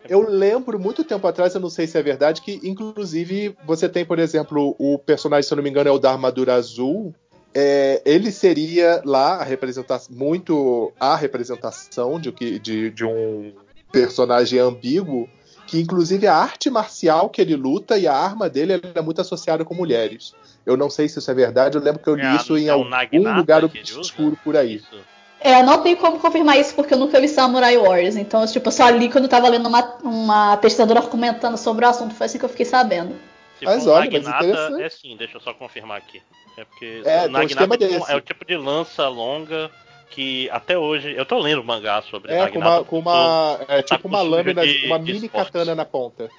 Eu 0.07 0.28
lembro 0.28 0.80
muito 0.80 1.03
tempo 1.03 1.28
atrás, 1.28 1.53
eu 1.53 1.61
não 1.61 1.69
sei 1.69 1.86
se 1.86 1.97
é 1.97 2.01
verdade, 2.01 2.41
que 2.41 2.59
inclusive 2.63 3.55
você 3.65 3.88
tem, 3.88 4.05
por 4.05 4.19
exemplo, 4.19 4.75
o 4.80 4.97
personagem, 4.97 5.47
se 5.47 5.53
eu 5.53 5.57
não 5.57 5.63
me 5.63 5.69
engano, 5.69 5.89
é 5.89 5.91
o 5.91 5.99
da 5.99 6.11
armadura 6.11 6.55
azul. 6.55 7.13
É, 7.53 8.01
ele 8.05 8.32
seria 8.32 9.01
lá 9.03 9.36
a 9.36 9.43
representação, 9.43 10.15
muito 10.15 10.91
a 10.99 11.15
representação 11.15 12.19
de, 12.19 12.32
de, 12.59 12.89
de 12.91 13.05
um 13.05 13.53
personagem 13.91 14.59
ambíguo, 14.59 15.30
que 15.65 15.80
inclusive 15.80 16.28
a 16.28 16.36
arte 16.36 16.69
marcial 16.69 17.30
que 17.30 17.41
ele 17.41 17.55
luta 17.55 17.97
e 17.97 18.07
a 18.07 18.13
arma 18.15 18.49
dele 18.49 18.80
é 18.95 19.01
muito 19.01 19.21
associada 19.21 19.65
com 19.65 19.73
mulheres. 19.73 20.34
Eu 20.65 20.78
não 20.78 20.89
sei 20.89 21.09
se 21.09 21.19
isso 21.19 21.32
é 21.32 21.34
verdade, 21.34 21.78
eu 21.78 21.82
lembro 21.82 22.01
que 22.01 22.09
eu 22.09 22.15
li 22.15 22.21
É 22.21 22.36
isso 22.36 22.57
em 22.57 22.67
é 22.67 22.71
algum 22.71 23.36
lugar 23.36 23.63
obscuro 23.63 24.38
por 24.43 24.55
aí. 24.55 24.75
Isso. 24.75 25.16
É, 25.40 25.60
eu 25.60 25.64
não 25.64 25.82
tenho 25.84 25.98
como 25.98 26.20
confirmar 26.20 26.58
isso 26.60 26.74
porque 26.74 26.94
eu 26.94 26.98
nunca 26.98 27.22
vi 27.22 27.28
Samurai 27.28 27.78
Warriors. 27.78 28.16
Então, 28.16 28.46
tipo, 28.48 28.68
eu 28.68 28.72
só 28.72 28.90
li 28.90 29.10
quando 29.10 29.26
eu 29.26 29.30
tava 29.30 29.48
lendo 29.48 29.68
uma, 29.68 29.84
uma 30.04 30.58
pesquisadora 30.58 31.02
comentando 31.04 31.58
sobre 31.58 31.86
o 31.86 31.90
assunto. 31.90 32.16
Foi 32.16 32.26
assim 32.26 32.40
que 32.40 32.46
eu 32.46 32.50
fiquei 32.50 32.66
sabendo. 32.66 33.16
Se 33.60 33.66
Mas 33.66 33.84
for 33.84 33.92
olha, 33.92 34.10
mas 34.12 34.24
Naginata, 34.24 34.46
interessante. 34.46 34.82
é 34.84 34.90
sim, 34.90 35.16
deixa 35.18 35.38
eu 35.38 35.42
só 35.42 35.54
confirmar 35.54 35.98
aqui. 35.98 36.22
É 36.58 36.64
porque 36.66 37.02
É, 37.06 37.28
um 37.28 37.42
esquema 37.44 37.76
é, 37.76 37.78
tipo- 37.78 37.94
desse. 38.00 38.12
é 38.12 38.16
o 38.16 38.22
tipo 38.22 38.46
de 38.46 38.58
lança 38.58 39.08
longa 39.08 39.70
que 40.10 40.50
até 40.52 40.76
hoje. 40.78 41.14
Eu 41.16 41.26
tô 41.26 41.38
lendo 41.38 41.64
mangá 41.64 42.02
sobre 42.02 42.32
É, 42.34 42.38
com 42.38 42.44
Naginata. 42.60 42.72
uma, 42.78 42.84
com 42.84 43.00
uma 43.00 43.60
é, 43.68 43.82
tipo 43.84 44.08
uma 44.08 44.20
sujo 44.20 44.32
lâmina, 44.32 44.66
de- 44.66 44.86
uma 44.88 44.98
mini 44.98 45.26
esporte. 45.26 45.52
katana 45.52 45.76
na 45.76 45.86
ponta. 45.86 46.30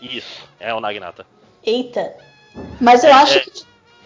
Isso, 0.00 0.42
é 0.58 0.72
o 0.72 0.80
Naginata. 0.80 1.26
Eita. 1.64 2.14
Mas 2.80 3.04
eu 3.04 3.10
É, 3.10 3.12
acho 3.12 3.38
é. 3.38 3.40
que. 3.40 3.50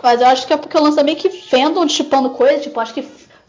Mas 0.03 0.20
eu 0.20 0.26
acho 0.26 0.47
que 0.49 0.53
é 0.53 0.57
porque 0.57 0.76
eu 0.76 0.82
lança 0.82 1.03
meio 1.05 1.16
que 1.16 1.30
fandom 1.30 1.88
chipando 1.88 2.30
coisa. 2.30 2.61
Tipo, 2.61 2.80
acho 2.80 2.93
que 2.93 3.03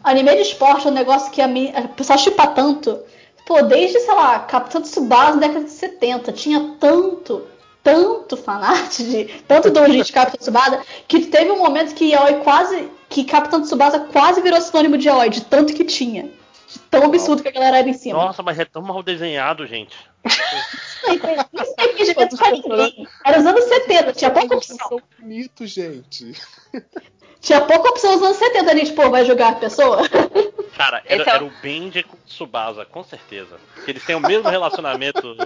anime 0.04 0.36
de 0.36 0.42
esporte 0.42 0.86
é 0.86 0.90
um 0.90 0.94
negócio 0.94 1.32
que 1.32 1.40
a, 1.40 1.46
a 1.46 1.88
pessoa 1.88 2.18
chipa 2.18 2.46
tanto. 2.46 3.00
Pô, 3.46 3.60
desde, 3.62 3.98
sei 4.00 4.14
lá, 4.14 4.40
Capitão 4.40 4.80
Tsubasa 4.80 5.34
na 5.34 5.46
década 5.46 5.64
de 5.64 5.70
70. 5.70 6.32
Tinha 6.32 6.76
tanto, 6.78 7.46
tanto 7.82 8.36
fanart 8.36 8.98
de. 8.98 9.24
Tanto 9.46 9.70
doujin 9.70 10.02
de 10.02 10.12
Capitão 10.12 10.38
Tsubasa. 10.40 10.82
Que 11.08 11.26
teve 11.26 11.50
um 11.50 11.58
momento 11.58 11.94
que 11.94 12.10
Yaoi 12.10 12.40
quase. 12.42 12.88
Que 13.08 13.24
Capitão 13.24 13.62
Tsubasa 13.62 14.00
quase 14.00 14.40
virou 14.40 14.60
sinônimo 14.60 14.96
de 14.96 15.08
Yaoi, 15.08 15.30
de 15.30 15.42
tanto 15.42 15.74
que 15.74 15.84
tinha. 15.84 16.24
De 16.68 16.78
tão 16.90 17.04
absurdo 17.04 17.42
que 17.42 17.48
a 17.48 17.52
galera 17.52 17.78
era 17.78 17.88
em 17.88 17.92
cima. 17.92 18.18
Nossa, 18.18 18.42
mas 18.42 18.58
é 18.58 18.64
tão 18.64 18.82
mal 18.82 19.02
desenhado, 19.02 19.66
gente. 19.66 19.96
Isso 20.24 21.74
é 21.78 21.84
impedimento 21.84 22.36
pra 22.36 22.50
ninguém. 22.50 23.06
Era 23.24 23.38
os 23.38 23.46
anos 23.46 23.64
70, 23.64 24.12
tinha 24.14 24.30
pouca 24.30 24.56
opção. 24.56 24.88
São 24.88 25.02
bonitos, 25.18 25.70
gente. 25.70 26.32
Tinha 27.40 27.60
pouca 27.60 27.90
opção 27.90 28.12
nos 28.12 28.22
anos 28.22 28.36
70, 28.38 28.70
a 28.72 28.76
gente, 28.76 28.92
pô, 28.92 29.10
vai 29.10 29.24
jogar 29.24 29.48
a 29.50 29.54
pessoa? 29.56 29.98
Cara, 30.76 31.02
era, 31.06 31.22
Esse 31.22 31.28
é 31.30 31.32
o- 31.32 31.36
era 31.36 31.44
o 31.44 31.50
Benji 31.62 32.02
com 32.02 32.16
o 32.16 32.20
Tsubasa, 32.26 32.84
com 32.84 33.04
certeza. 33.04 33.58
Que 33.84 33.90
eles 33.92 34.04
têm 34.04 34.16
o 34.16 34.20
mesmo 34.20 34.48
relacionamento. 34.48 35.36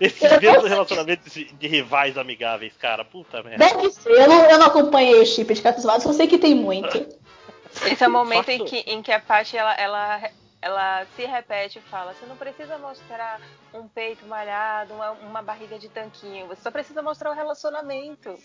Eu 0.00 0.30
não 0.30 0.38
mesmos 0.40 0.60
sei. 0.60 0.68
relacionamentos 0.68 1.32
de, 1.32 1.44
de 1.46 1.66
rivais 1.66 2.18
amigáveis, 2.18 2.72
cara. 2.78 3.04
Puta 3.04 3.42
merda. 3.42 3.64
Deve 3.64 3.90
ser, 3.90 4.10
eu 4.10 4.28
não, 4.28 4.44
eu 4.44 4.58
não 4.58 4.66
acompanhei 4.66 5.18
o 5.20 5.24
chip 5.26 5.52
de 5.52 5.62
Capitão 5.62 5.98
só 5.98 6.12
sei 6.12 6.26
que 6.28 6.36
tem 6.38 6.54
muito. 6.54 7.06
Esse 7.90 8.04
é 8.04 8.06
o 8.06 8.10
momento 8.10 8.50
em 8.50 8.64
que, 8.66 8.76
em 8.80 9.02
que 9.02 9.10
a 9.10 9.18
Paty 9.18 9.56
ela, 9.56 9.72
ela, 9.74 10.30
ela 10.60 11.06
se 11.16 11.24
repete 11.24 11.78
e 11.78 11.82
fala: 11.90 12.12
você 12.12 12.26
não 12.26 12.36
precisa 12.36 12.76
mostrar 12.78 13.40
um 13.72 13.88
peito 13.88 14.26
malhado, 14.26 14.92
uma, 14.92 15.12
uma 15.12 15.42
barriga 15.42 15.78
de 15.78 15.88
tanquinho, 15.88 16.46
você 16.46 16.60
só 16.60 16.70
precisa 16.70 17.00
mostrar 17.02 17.30
o 17.30 17.34
relacionamento. 17.34 18.38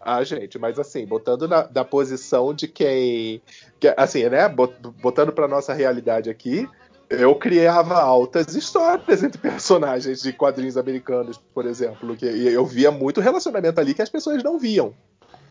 Ah, 0.00 0.24
gente, 0.24 0.58
mas 0.58 0.78
assim, 0.78 1.04
botando 1.06 1.46
na, 1.46 1.62
da 1.62 1.84
posição 1.84 2.54
de 2.54 2.66
quem. 2.66 3.42
que, 3.78 3.92
assim, 3.96 4.28
né? 4.28 4.48
bot- 4.48 4.74
Botando 5.02 5.32
pra 5.32 5.46
nossa 5.46 5.74
realidade 5.74 6.30
aqui, 6.30 6.66
eu 7.10 7.34
criava 7.34 8.00
altas 8.00 8.54
histórias 8.54 9.22
entre 9.22 9.38
personagens 9.42 10.22
de 10.22 10.32
quadrinhos 10.32 10.76
americanos, 10.78 11.38
por 11.54 11.66
exemplo. 11.66 12.16
Que, 12.16 12.26
e 12.26 12.48
eu 12.48 12.64
via 12.64 12.90
muito 12.90 13.20
relacionamento 13.20 13.78
ali 13.78 13.92
que 13.92 14.00
as 14.02 14.08
pessoas 14.08 14.42
não 14.42 14.58
viam. 14.58 14.94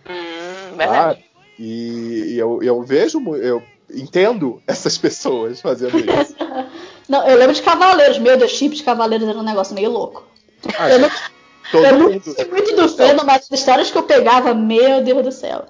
Hum, 0.09 0.77
Tá? 0.77 0.85
verdade. 0.85 1.25
E, 1.59 2.33
e 2.33 2.39
eu, 2.39 2.63
eu 2.63 2.81
vejo, 2.83 3.19
eu 3.35 3.61
entendo 3.93 4.61
essas 4.65 4.97
pessoas 4.97 5.59
fazendo 5.61 5.97
isso. 5.99 6.35
Não, 7.09 7.27
eu 7.27 7.35
lembro 7.37 7.55
de 7.55 7.61
Cavaleiros, 7.63 8.19
meu 8.19 8.37
Deus, 8.37 8.51
chip 8.51 8.75
de 8.75 8.83
Cavaleiros 8.83 9.27
era 9.27 9.37
um 9.39 9.43
negócio 9.43 9.73
meio 9.73 9.89
louco. 9.89 10.27
Ah, 10.77 10.89
Eu 10.91 10.99
não, 10.99 11.09
todo 11.71 11.85
eu 11.85 11.97
não 11.99 12.09
mundo. 12.11 12.23
sei 12.33 12.45
muito 12.45 12.75
do 12.75 12.87
fandom, 12.89 13.23
mas 13.25 13.43
as 13.43 13.59
histórias 13.59 13.89
que 13.91 13.97
eu 13.97 14.03
pegava, 14.03 14.53
meu 14.53 15.03
Deus 15.03 15.23
do 15.23 15.31
céu. 15.31 15.65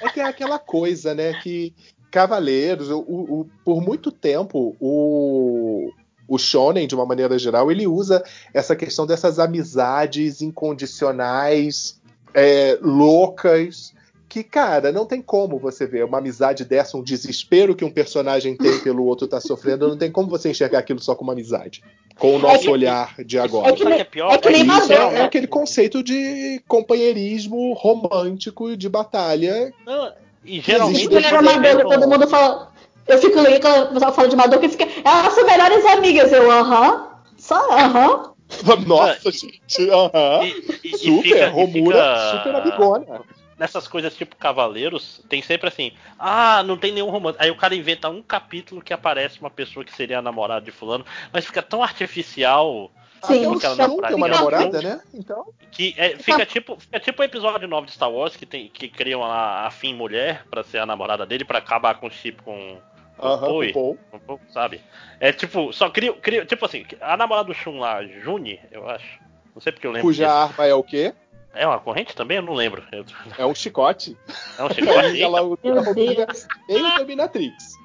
É 0.00 0.08
que 0.08 0.20
é 0.20 0.24
aquela 0.24 0.58
coisa, 0.58 1.14
né? 1.14 1.34
Que 1.42 1.74
Cavaleiros, 2.10 2.88
o, 2.90 2.98
o- 3.00 3.48
por 3.64 3.82
muito 3.82 4.10
tempo, 4.12 4.76
o, 4.80 5.90
o 6.26 6.38
Shonen, 6.38 6.86
de 6.86 6.94
uma 6.94 7.04
maneira 7.04 7.38
geral, 7.38 7.70
ele 7.70 7.86
usa 7.86 8.22
essa 8.54 8.74
questão 8.76 9.06
dessas 9.06 9.38
amizades 9.38 10.40
incondicionais, 10.40 12.00
é, 12.34 12.78
loucas. 12.80 13.92
Que, 14.28 14.44
cara, 14.44 14.92
não 14.92 15.06
tem 15.06 15.22
como 15.22 15.58
você 15.58 15.86
ver 15.86 16.04
uma 16.04 16.18
amizade 16.18 16.62
dessa, 16.62 16.98
um 16.98 17.02
desespero 17.02 17.74
que 17.74 17.82
um 17.84 17.90
personagem 17.90 18.54
tem 18.56 18.78
pelo 18.80 19.04
outro 19.06 19.26
tá 19.26 19.40
sofrendo, 19.40 19.88
não 19.88 19.96
tem 19.96 20.10
como 20.12 20.28
você 20.28 20.50
enxergar 20.50 20.80
aquilo 20.80 21.00
só 21.00 21.14
como 21.14 21.30
amizade. 21.32 21.82
Com 22.18 22.34
o 22.36 22.38
nosso 22.38 22.60
que- 22.62 22.68
olhar 22.70 23.14
de 23.24 23.38
agora. 23.38 23.68
É 23.68 23.72
que 23.72 23.82
é 23.86 24.04
pior? 24.04 24.32
é 24.32 24.38
que 24.38 24.50
nem 24.50 24.66
Isso 24.66 24.92
é, 24.92 25.10
né? 25.10 25.18
é 25.20 25.22
aquele 25.22 25.46
conceito 25.46 26.02
de 26.02 26.60
companheirismo 26.66 27.72
romântico 27.74 28.76
de 28.76 28.88
batalha. 28.88 29.72
Não, 29.86 30.12
e 30.44 30.56
Eu 30.58 30.62
geralmente. 30.62 31.00
fico 31.00 31.14
lendo 31.14 31.28
quando 31.28 31.44
Madonna, 31.44 31.84
todo 31.84 32.08
mundo 32.08 32.28
fala. 32.28 32.72
Eu 33.06 33.18
fico 33.18 33.40
lendo 33.40 33.60
quando 33.60 33.90
o 33.90 33.92
pessoal 33.94 34.12
fala 34.12 34.28
de 34.28 34.36
Madonna 34.36 34.66
e 34.66 34.68
fica. 34.68 34.86
Elas 35.04 35.32
são 35.32 35.46
melhores 35.46 35.84
amigas. 35.86 36.32
Eu, 36.32 36.50
aham. 36.50 37.06
Só, 37.36 37.70
aham. 37.72 38.32
Nossa, 38.86 39.30
gente. 39.30 39.90
Aham. 39.90 40.44
E- 40.44 40.64
e 40.84 40.98
Super, 40.98 41.22
fica- 41.22 41.46
e 41.46 41.50
Romura, 41.50 41.96
fica- 41.96 42.38
super 42.38 42.54
amigona. 42.56 43.20
Nessas 43.58 43.88
coisas 43.88 44.16
tipo 44.16 44.36
Cavaleiros, 44.36 45.20
tem 45.28 45.42
sempre 45.42 45.68
assim: 45.68 45.92
ah, 46.18 46.62
não 46.62 46.76
tem 46.76 46.92
nenhum 46.92 47.10
romance. 47.10 47.36
Aí 47.40 47.50
o 47.50 47.56
cara 47.56 47.74
inventa 47.74 48.08
um 48.08 48.22
capítulo 48.22 48.80
que 48.80 48.92
aparece 48.92 49.40
uma 49.40 49.50
pessoa 49.50 49.84
que 49.84 49.94
seria 49.94 50.20
a 50.20 50.22
namorada 50.22 50.64
de 50.64 50.70
Fulano, 50.70 51.04
mas 51.32 51.44
fica 51.44 51.62
tão 51.62 51.82
artificial 51.82 52.90
Sim, 53.22 53.46
o 53.46 53.54
aquela 53.54 53.76
namorada 53.76 54.16
uma 54.16 54.28
namorada, 54.28 54.80
né? 54.80 55.00
Então. 55.12 55.46
que 55.70 55.94
é, 55.96 56.16
fica, 56.16 56.46
tipo, 56.46 56.78
fica 56.78 57.00
tipo 57.00 57.20
o 57.20 57.24
episódio 57.24 57.66
9 57.66 57.86
de 57.86 57.92
Star 57.92 58.10
Wars 58.10 58.36
que, 58.36 58.46
tem, 58.46 58.68
que 58.68 58.88
criam 58.88 59.24
a, 59.24 59.66
a 59.66 59.70
Finn 59.70 59.94
mulher 59.94 60.44
pra 60.50 60.62
ser 60.62 60.78
a 60.78 60.86
namorada 60.86 61.26
dele 61.26 61.44
pra 61.44 61.58
acabar 61.58 61.94
com 61.98 62.06
o 62.06 62.10
chip 62.10 62.40
com. 62.42 62.78
com 63.16 63.26
o 63.26 63.30
Aham, 63.30 63.48
Poe. 63.48 63.70
o 63.70 63.72
Paul. 63.72 63.98
Pouco, 64.26 64.44
sabe? 64.52 64.80
É 65.18 65.32
tipo, 65.32 65.72
só 65.72 65.90
cria, 65.90 66.12
cria. 66.12 66.46
Tipo 66.46 66.64
assim, 66.64 66.84
a 67.00 67.16
namorada 67.16 67.48
do 67.48 67.54
Shun 67.54 67.78
lá, 67.78 68.04
Juni, 68.04 68.60
eu 68.70 68.88
acho. 68.88 69.18
Não 69.54 69.60
sei 69.60 69.72
porque 69.72 69.86
eu 69.86 69.90
lembro. 69.90 70.06
Cuja 70.06 70.24
disso. 70.24 70.36
arma 70.36 70.66
é 70.66 70.74
o 70.74 70.82
quê? 70.82 71.12
É 71.54 71.66
uma 71.66 71.78
corrente 71.80 72.14
também? 72.14 72.36
Eu 72.36 72.42
não 72.42 72.54
lembro. 72.54 72.82
Eu- 72.92 73.04
É 73.36 73.44
um 73.46 73.54
chicote. 73.54 74.16
É 74.58 74.62
um 74.62 74.70
chicote. 74.70 75.08
E 75.16 75.22
ela 75.22 75.42
usa 75.42 75.58
Meu 75.64 75.78
a 75.78 75.82
roupinha 75.82 76.26
Deus. 76.26 76.46
bem 76.68 76.96
Dominatrix. 76.98 77.78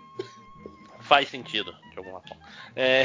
Faz 1.01 1.28
sentido, 1.30 1.76
de 1.91 1.97
alguma 1.97 2.22
forma. 2.22 2.41
É. 2.76 3.03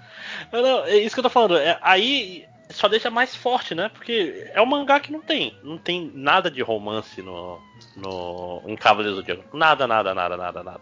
Mas 0.52 0.62
não, 0.62 0.84
é 0.84 0.96
isso 0.96 1.14
que 1.14 1.20
eu 1.20 1.24
tô 1.24 1.30
falando. 1.30 1.56
É, 1.58 1.78
aí 1.82 2.44
só 2.70 2.86
deixa 2.88 3.10
mais 3.10 3.34
forte, 3.34 3.74
né? 3.74 3.88
Porque 3.88 4.48
é 4.54 4.60
um 4.62 4.66
mangá 4.66 5.00
que 5.00 5.10
não 5.12 5.20
tem. 5.20 5.56
Não 5.62 5.76
tem 5.76 6.10
nada 6.14 6.50
de 6.50 6.62
romance 6.62 7.20
no. 7.22 7.60
no 7.96 8.62
em 8.66 8.76
Cavaleiros 8.76 9.16
do 9.16 9.20
Zodíaco. 9.22 9.56
Nada, 9.56 9.86
nada, 9.86 10.14
nada, 10.14 10.36
nada, 10.36 10.62
nada. 10.62 10.80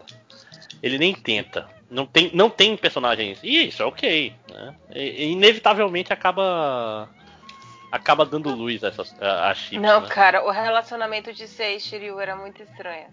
Ele 0.81 0.97
nem 0.97 1.13
tenta. 1.13 1.67
Não 1.89 2.05
tem, 2.05 2.29
não 2.33 2.49
tem 2.49 2.77
personagens. 2.77 3.39
E 3.43 3.67
isso 3.67 3.81
é 3.81 3.85
ok. 3.85 4.33
Né? 4.51 4.75
E 4.95 5.31
inevitavelmente 5.31 6.13
acaba. 6.13 7.09
Acaba 7.91 8.25
dando 8.25 8.49
luz 8.53 8.83
a 8.83 8.89
essas 8.89 9.15
a, 9.21 9.49
a 9.49 9.53
chips, 9.55 9.81
Não, 9.81 10.01
né? 10.01 10.07
cara, 10.09 10.45
o 10.45 10.51
relacionamento 10.51 11.33
de 11.33 11.47
Sei 11.47 11.77
e 11.77 11.79
Shiryu 11.79 12.19
era 12.19 12.35
muito 12.35 12.61
estranho. 12.61 13.07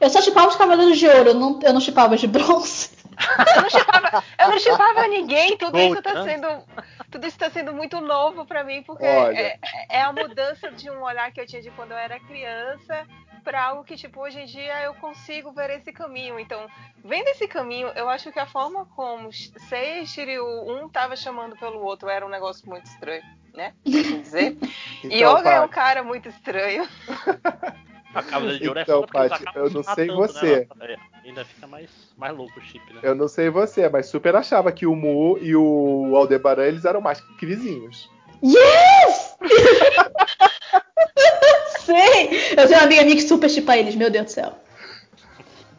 Eu 0.00 0.08
só 0.10 0.20
chipava 0.20 0.48
os 0.48 0.56
Cavaleiros 0.56 0.98
de 0.98 1.08
Ouro, 1.08 1.30
eu 1.30 1.34
não, 1.34 1.58
eu 1.62 1.72
não 1.72 1.80
chipava 1.80 2.16
de 2.16 2.26
bronze. 2.26 2.98
Eu 3.54 3.62
não 3.62 3.68
chipava, 3.68 4.24
eu 4.38 4.48
não 4.48 4.58
chipava 4.58 5.06
ninguém, 5.06 5.54
tudo 5.54 5.72
Gold, 5.72 5.92
isso 5.92 6.02
tá 6.02 6.24
né? 6.24 6.32
sendo. 6.32 6.64
Tudo 7.10 7.26
isso 7.26 7.38
tá 7.38 7.50
sendo 7.50 7.74
muito 7.74 8.00
novo 8.00 8.46
pra 8.46 8.64
mim, 8.64 8.82
porque 8.82 9.04
é, 9.04 9.58
é 9.90 10.00
a 10.00 10.10
mudança 10.10 10.70
de 10.70 10.88
um 10.90 11.02
olhar 11.02 11.30
que 11.30 11.38
eu 11.38 11.46
tinha 11.46 11.60
de 11.60 11.70
quando 11.72 11.90
eu 11.90 11.98
era 11.98 12.18
criança 12.18 13.06
pra 13.44 13.64
algo 13.64 13.84
que, 13.84 13.96
tipo, 13.96 14.20
hoje 14.20 14.40
em 14.40 14.46
dia 14.46 14.84
eu 14.84 14.94
consigo 14.94 15.52
ver 15.52 15.70
esse 15.70 15.92
caminho. 15.92 16.38
Então, 16.38 16.66
vendo 17.04 17.28
esse 17.28 17.46
caminho, 17.48 17.88
eu 17.88 18.08
acho 18.08 18.30
que 18.32 18.38
a 18.38 18.46
forma 18.46 18.86
como 18.96 19.30
Sei 19.32 20.00
e 20.00 20.06
Shiryu 20.06 20.44
um 20.46 20.88
tava 20.88 21.16
chamando 21.16 21.56
pelo 21.56 21.80
outro 21.82 22.08
era 22.08 22.24
um 22.24 22.28
negócio 22.30 22.66
muito 22.68 22.86
estranho, 22.86 23.22
né? 23.54 23.72
Quer 23.84 24.20
dizer. 24.20 24.56
Então, 25.02 25.38
Yoga 25.38 25.50
é 25.50 25.60
um 25.62 25.68
cara 25.68 26.02
muito 26.02 26.28
estranho. 26.28 26.86
A 28.14 28.22
Cavaleira 28.22 28.58
de 28.58 28.68
Ouro 28.68 28.80
é 28.80 28.82
Então, 28.82 29.06
foda 29.06 29.18
eles 29.20 29.30
Paty, 29.30 29.42
acabam 29.42 29.64
eu 29.64 29.70
não 29.70 29.82
sei 29.82 30.06
matando, 30.08 30.32
você. 30.32 30.68
Né? 30.76 30.96
É, 31.24 31.28
ainda 31.28 31.44
fica 31.44 31.66
mais, 31.66 31.90
mais 32.16 32.36
louco 32.36 32.58
o 32.58 32.62
chip, 32.62 32.92
né? 32.92 33.00
Eu 33.02 33.14
não 33.14 33.28
sei 33.28 33.48
você, 33.48 33.88
mas 33.88 34.06
super 34.06 34.34
achava 34.34 34.72
que 34.72 34.84
o 34.84 34.96
Mu 34.96 35.38
e 35.40 35.54
o 35.54 36.12
Aldebaran 36.16 36.64
eles 36.64 36.84
eram 36.84 37.00
mais 37.00 37.20
que 37.20 37.46
vizinhos. 37.46 38.10
Yes! 38.42 39.36
Sei! 41.84 42.52
Eu 42.52 42.66
tenho 42.66 42.80
uma 42.80 42.84
amiga 42.84 43.02
minha 43.04 43.16
que 43.16 43.22
super 43.22 43.48
chipa 43.48 43.76
eles, 43.76 43.94
meu 43.94 44.10
Deus 44.10 44.26
do 44.26 44.30
céu. 44.32 44.54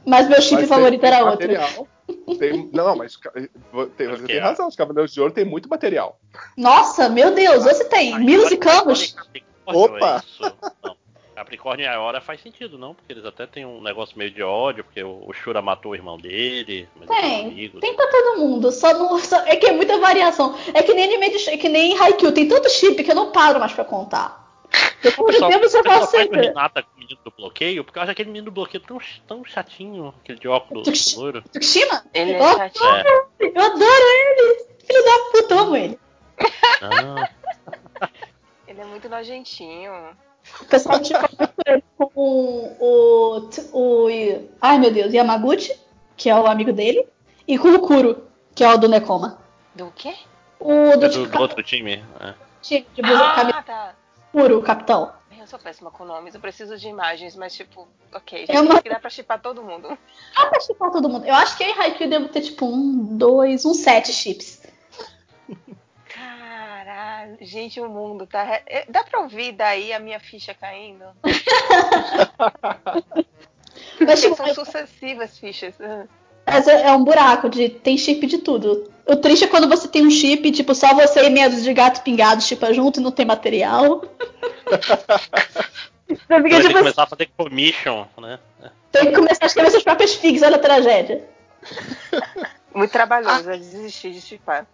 Mas 0.06 0.28
meu 0.28 0.42
chip 0.42 0.62
Mas 0.62 0.70
favorito 0.70 1.06
era 1.06 1.24
outro. 1.26 1.48
material. 1.48 1.88
Tem- 2.38 2.70
não, 2.72 2.96
mas 2.96 3.16
ca- 3.18 3.32
tem- 3.32 4.08
você 4.08 4.24
tem 4.26 4.40
a- 4.40 4.44
razão, 4.44 4.68
os 4.68 4.76
Cavaleiros 4.76 5.12
de 5.14 5.20
Ouro 5.22 5.34
tem 5.34 5.44
muito 5.46 5.68
material. 5.70 6.20
Nossa, 6.58 7.10
meu 7.10 7.34
Deus, 7.34 7.64
você 7.64 7.86
tem 7.86 8.18
Milos 8.20 8.52
e 8.52 8.58
Camus. 8.58 9.12
Capricórnio, 9.14 9.96
Opa! 9.96 10.24
É. 10.44 11.02
Capricórnio 11.36 11.86
e 11.86 11.88
Aora 11.88 12.22
faz 12.22 12.42
sentido, 12.42 12.78
não? 12.78 12.94
Porque 12.94 13.12
eles 13.14 13.26
até 13.26 13.48
têm 13.48 13.66
um 13.66 13.82
negócio 13.82 14.16
meio 14.18 14.30
de 14.30 14.44
ódio, 14.44 14.84
porque 14.84 15.02
o 15.04 15.32
Shura 15.34 15.62
matou 15.62 15.94
o 15.94 15.96
irmão 15.96 16.18
dele. 16.18 16.88
Tem, 17.08 17.46
amigos. 17.48 17.80
tem 17.82 17.96
pra 17.96 18.06
todo 18.08 18.40
mundo. 18.40 18.72
Só 18.72 18.94
não, 18.94 19.18
só- 19.20 19.42
é 19.46 19.56
que 19.56 19.66
é 19.66 19.72
muita 19.72 19.98
variação. 19.98 20.56
É 20.74 20.84
que 20.84 20.94
nem 20.94 21.06
anime 21.06 21.30
de, 21.36 21.50
é 21.50 21.58
que 21.58 21.70
nem 21.70 21.98
Haikyuu, 21.98 22.32
tem 22.34 22.48
tanto 22.48 22.70
chip 22.70 23.04
que 23.04 23.10
eu 23.12 23.16
não 23.16 23.32
paro 23.32 23.60
mais 23.60 23.74
pra 23.74 23.84
contar. 23.86 24.41
Depois 25.02 25.36
do 25.36 25.40
Pessoal, 25.40 25.52
tempo 25.52 25.70
você 25.70 25.84
fala 25.84 26.04
o 26.04 26.08
sempre. 26.08 26.42
Renata 26.42 26.84
com 26.84 26.90
o 26.96 27.00
menino 27.00 27.20
do 27.24 27.32
bloqueio, 27.32 27.84
porque 27.84 27.98
eu 27.98 28.04
acho 28.04 28.12
aquele 28.12 28.30
menino 28.30 28.46
do 28.46 28.52
bloqueio 28.52 28.84
tão, 28.84 29.00
tão 29.28 29.44
chatinho, 29.44 30.14
aquele 30.22 30.40
de 30.40 30.48
óculos 30.48 31.16
loiro. 31.16 31.42
Tsukishima? 31.50 32.04
Ele 32.14 32.34
é 32.34 32.40
Eu 32.40 32.58
chatinho. 32.58 33.26
Eu 33.40 33.62
adoro 33.62 33.84
ele. 33.84 34.66
Filho 34.86 35.06
da 35.06 35.32
puta, 35.32 35.54
eu 35.54 35.60
amo 35.60 35.76
ele. 35.76 36.00
Não, 36.82 37.16
Ele 38.68 38.82
é 38.82 38.86
muito 38.86 39.10
nojentinho. 39.10 39.92
O 40.60 40.66
pessoal 40.66 41.00
tipo 41.02 41.20
ele 41.66 41.84
com 41.98 42.76
o, 42.80 43.50
o. 43.74 44.20
Ai 44.62 44.80
meu 44.80 44.92
Deus, 44.92 45.14
Yamaguchi, 45.14 45.78
que 46.16 46.30
é 46.30 46.36
o 46.36 46.48
amigo 46.48 46.74
dele, 46.74 47.08
e 47.48 47.58
com 47.58 47.70
o 47.70 47.80
Kuro, 47.80 48.24
que 48.56 48.64
é 48.64 48.70
o 48.74 48.78
do 48.78 48.88
Nekoma. 48.88 49.40
Do 49.76 49.92
quê? 49.96 50.16
O 50.60 50.98
do, 50.98 51.06
é 51.06 51.10
do, 51.10 51.28
do 51.28 51.40
outro 51.40 51.62
time. 51.64 52.04
É. 52.20 52.34
de 52.62 53.02
blusa 53.02 53.34
camisa 53.36 53.58
Ah, 53.58 53.64
tá. 53.64 53.96
Kuro, 54.32 54.60
o 54.60 54.64
capitão. 54.64 55.14
Eu 55.38 55.46
sou 55.48 55.58
péssima 55.60 55.90
com 55.92 56.06
nomes, 56.06 56.34
eu 56.36 56.40
preciso 56.42 56.78
de 56.78 56.88
imagens, 56.88 57.36
mas 57.36 57.54
tipo, 57.56 57.88
ok, 58.14 58.46
É 58.48 58.54
já 58.54 58.62
uma- 58.62 58.80
que 58.82 58.90
dá 58.90 59.00
pra 59.00 59.10
chipar 59.10 59.42
todo 59.42 59.64
mundo. 59.64 59.98
Dá 60.36 60.46
pra 60.48 60.60
chipar 60.60 60.92
todo 60.92 61.10
mundo. 61.10 61.26
Eu 61.26 61.34
acho 61.34 61.58
que 61.58 61.64
em 61.64 61.74
Haikyuu 61.74 62.10
devo 62.10 62.30
ter 62.30 62.42
tipo 62.42 62.66
um, 62.68 63.18
dois, 63.18 63.66
um 63.66 63.74
sete 63.74 64.14
chips. 64.14 64.62
Caralho, 66.08 67.38
gente, 67.42 67.82
o 67.82 67.90
mundo 67.90 68.28
tá. 68.28 68.62
eh, 68.68 68.86
Dá 68.88 69.04
pra 69.04 69.22
ouvir 69.22 69.54
daí 69.54 69.92
a 69.94 70.00
minha 70.00 70.20
ficha 70.20 70.54
caindo? 70.54 71.06
Mas, 74.06 74.22
tipo, 74.22 74.36
são 74.36 74.54
sucessivas 74.54 75.40
fichas. 75.40 75.74
Ah. 76.46 76.54
Mas 76.54 76.68
é 76.68 76.88
é 76.88 76.92
um 76.92 77.04
buraco 77.04 77.50
de 77.50 77.70
tem 77.70 77.98
chip 77.98 78.26
de 78.28 78.40
tudo. 78.40 78.92
O 79.08 79.16
triste 79.16 79.46
é 79.46 79.48
quando 79.48 79.68
você 79.68 79.88
tem 79.88 80.06
um 80.06 80.12
chip, 80.12 80.52
tipo, 80.52 80.74
só 80.74 80.94
você 80.94 81.26
e 81.26 81.30
meia 81.30 81.50
de 81.50 81.74
gato 81.74 82.02
pingado 82.04 82.42
chipa 82.42 82.74
junto 82.74 83.00
e 83.00 83.04
não 83.04 83.12
tem 83.12 83.26
material. 83.26 84.04
Você 86.12 86.26
ter 86.28 86.50
que 86.50 86.62
tipo, 86.62 86.80
começar 86.80 87.04
a 87.04 87.08
fazer 87.08 87.30
commission, 87.38 88.06
né? 88.18 88.38
tem 88.92 89.08
que 89.08 89.16
começar 89.16 89.46
a 89.46 89.48
escrever 89.48 89.72
suas 89.72 89.84
próprias 89.84 90.16
figs, 90.16 90.44
olha 90.44 90.58
a 90.58 90.60
tragédia. 90.60 91.24
Muito 92.76 92.92
trabalhoso, 92.92 93.50
eu 93.50 93.58
desisti 93.58 94.12
de 94.12 94.22
chipar. 94.22 94.68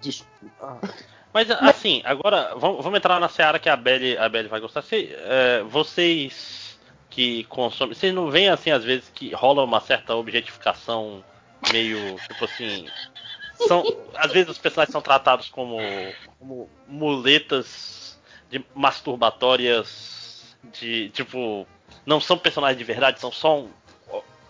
Desculpa. 0.00 0.78
Mas 1.32 1.50
assim, 1.50 2.00
agora 2.04 2.54
vamos, 2.56 2.82
vamos 2.82 2.96
entrar 2.96 3.18
na 3.18 3.28
seara 3.28 3.58
que 3.58 3.68
a 3.68 3.76
Belly, 3.76 4.16
a 4.16 4.28
vai 4.48 4.60
gostar. 4.60 4.82
Se, 4.82 5.10
é, 5.12 5.62
vocês 5.64 6.63
que 7.14 7.44
consomem, 7.44 7.94
vocês 7.94 8.12
não 8.12 8.28
veem 8.28 8.48
assim 8.48 8.72
às 8.72 8.82
vezes 8.82 9.08
que 9.14 9.32
rola 9.32 9.62
uma 9.62 9.80
certa 9.80 10.16
objetificação 10.16 11.24
meio 11.72 12.16
tipo 12.28 12.44
assim. 12.44 12.88
São, 13.68 13.84
às 14.16 14.32
vezes 14.32 14.48
os 14.50 14.58
personagens 14.58 14.90
são 14.92 15.00
tratados 15.00 15.48
como, 15.48 15.78
como 16.40 16.68
muletas 16.88 18.18
de 18.50 18.64
masturbatórias 18.74 20.56
de 20.72 21.08
tipo 21.10 21.64
não 22.04 22.20
são 22.20 22.36
personagens 22.36 22.78
de 22.78 22.84
verdade, 22.84 23.20
são 23.20 23.30
só 23.30 23.60
um- 23.60 23.70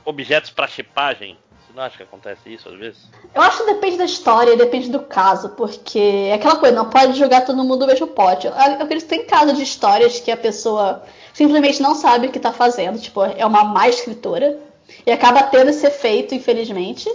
objetos 0.07 0.49
para 0.51 0.67
chipagem. 0.67 1.37
Não 1.75 1.83
acha 1.83 1.97
que 1.97 2.03
acontece 2.05 2.55
isso 2.55 2.69
às 2.69 2.79
vezes? 2.79 2.99
Eu 3.35 3.43
acho 3.43 3.59
que 3.59 3.73
depende 3.73 3.97
da 3.97 4.05
história, 4.05 4.57
depende 4.57 4.89
do 4.91 5.01
caso, 5.01 5.49
porque 5.51 5.99
é 5.99 6.35
aquela 6.35 6.57
coisa, 6.57 6.75
não 6.75 6.89
pode 6.89 7.19
jogar 7.19 7.41
todo 7.41 7.65
mundo 7.65 7.81
no 7.81 7.87
mesmo 7.89 8.07
pote. 8.07 8.47
Eu 8.47 8.55
acredito 8.55 9.09
que 9.09 9.17
tem 9.17 9.27
casos 9.27 9.57
de 9.57 9.65
histórias 9.65 10.21
que 10.21 10.31
a 10.31 10.37
pessoa 10.37 11.03
simplesmente 11.33 11.83
não 11.83 11.97
sabe 11.97 12.29
o 12.29 12.33
que 12.33 12.39
tá 12.39 12.53
fazendo, 12.53 13.01
tipo, 13.01 13.25
é 13.25 13.45
uma 13.45 13.65
má 13.65 13.89
escritora, 13.89 14.57
e 15.05 15.11
acaba 15.11 15.43
tendo 15.43 15.71
esse 15.71 15.85
efeito, 15.87 16.35
infelizmente. 16.35 17.11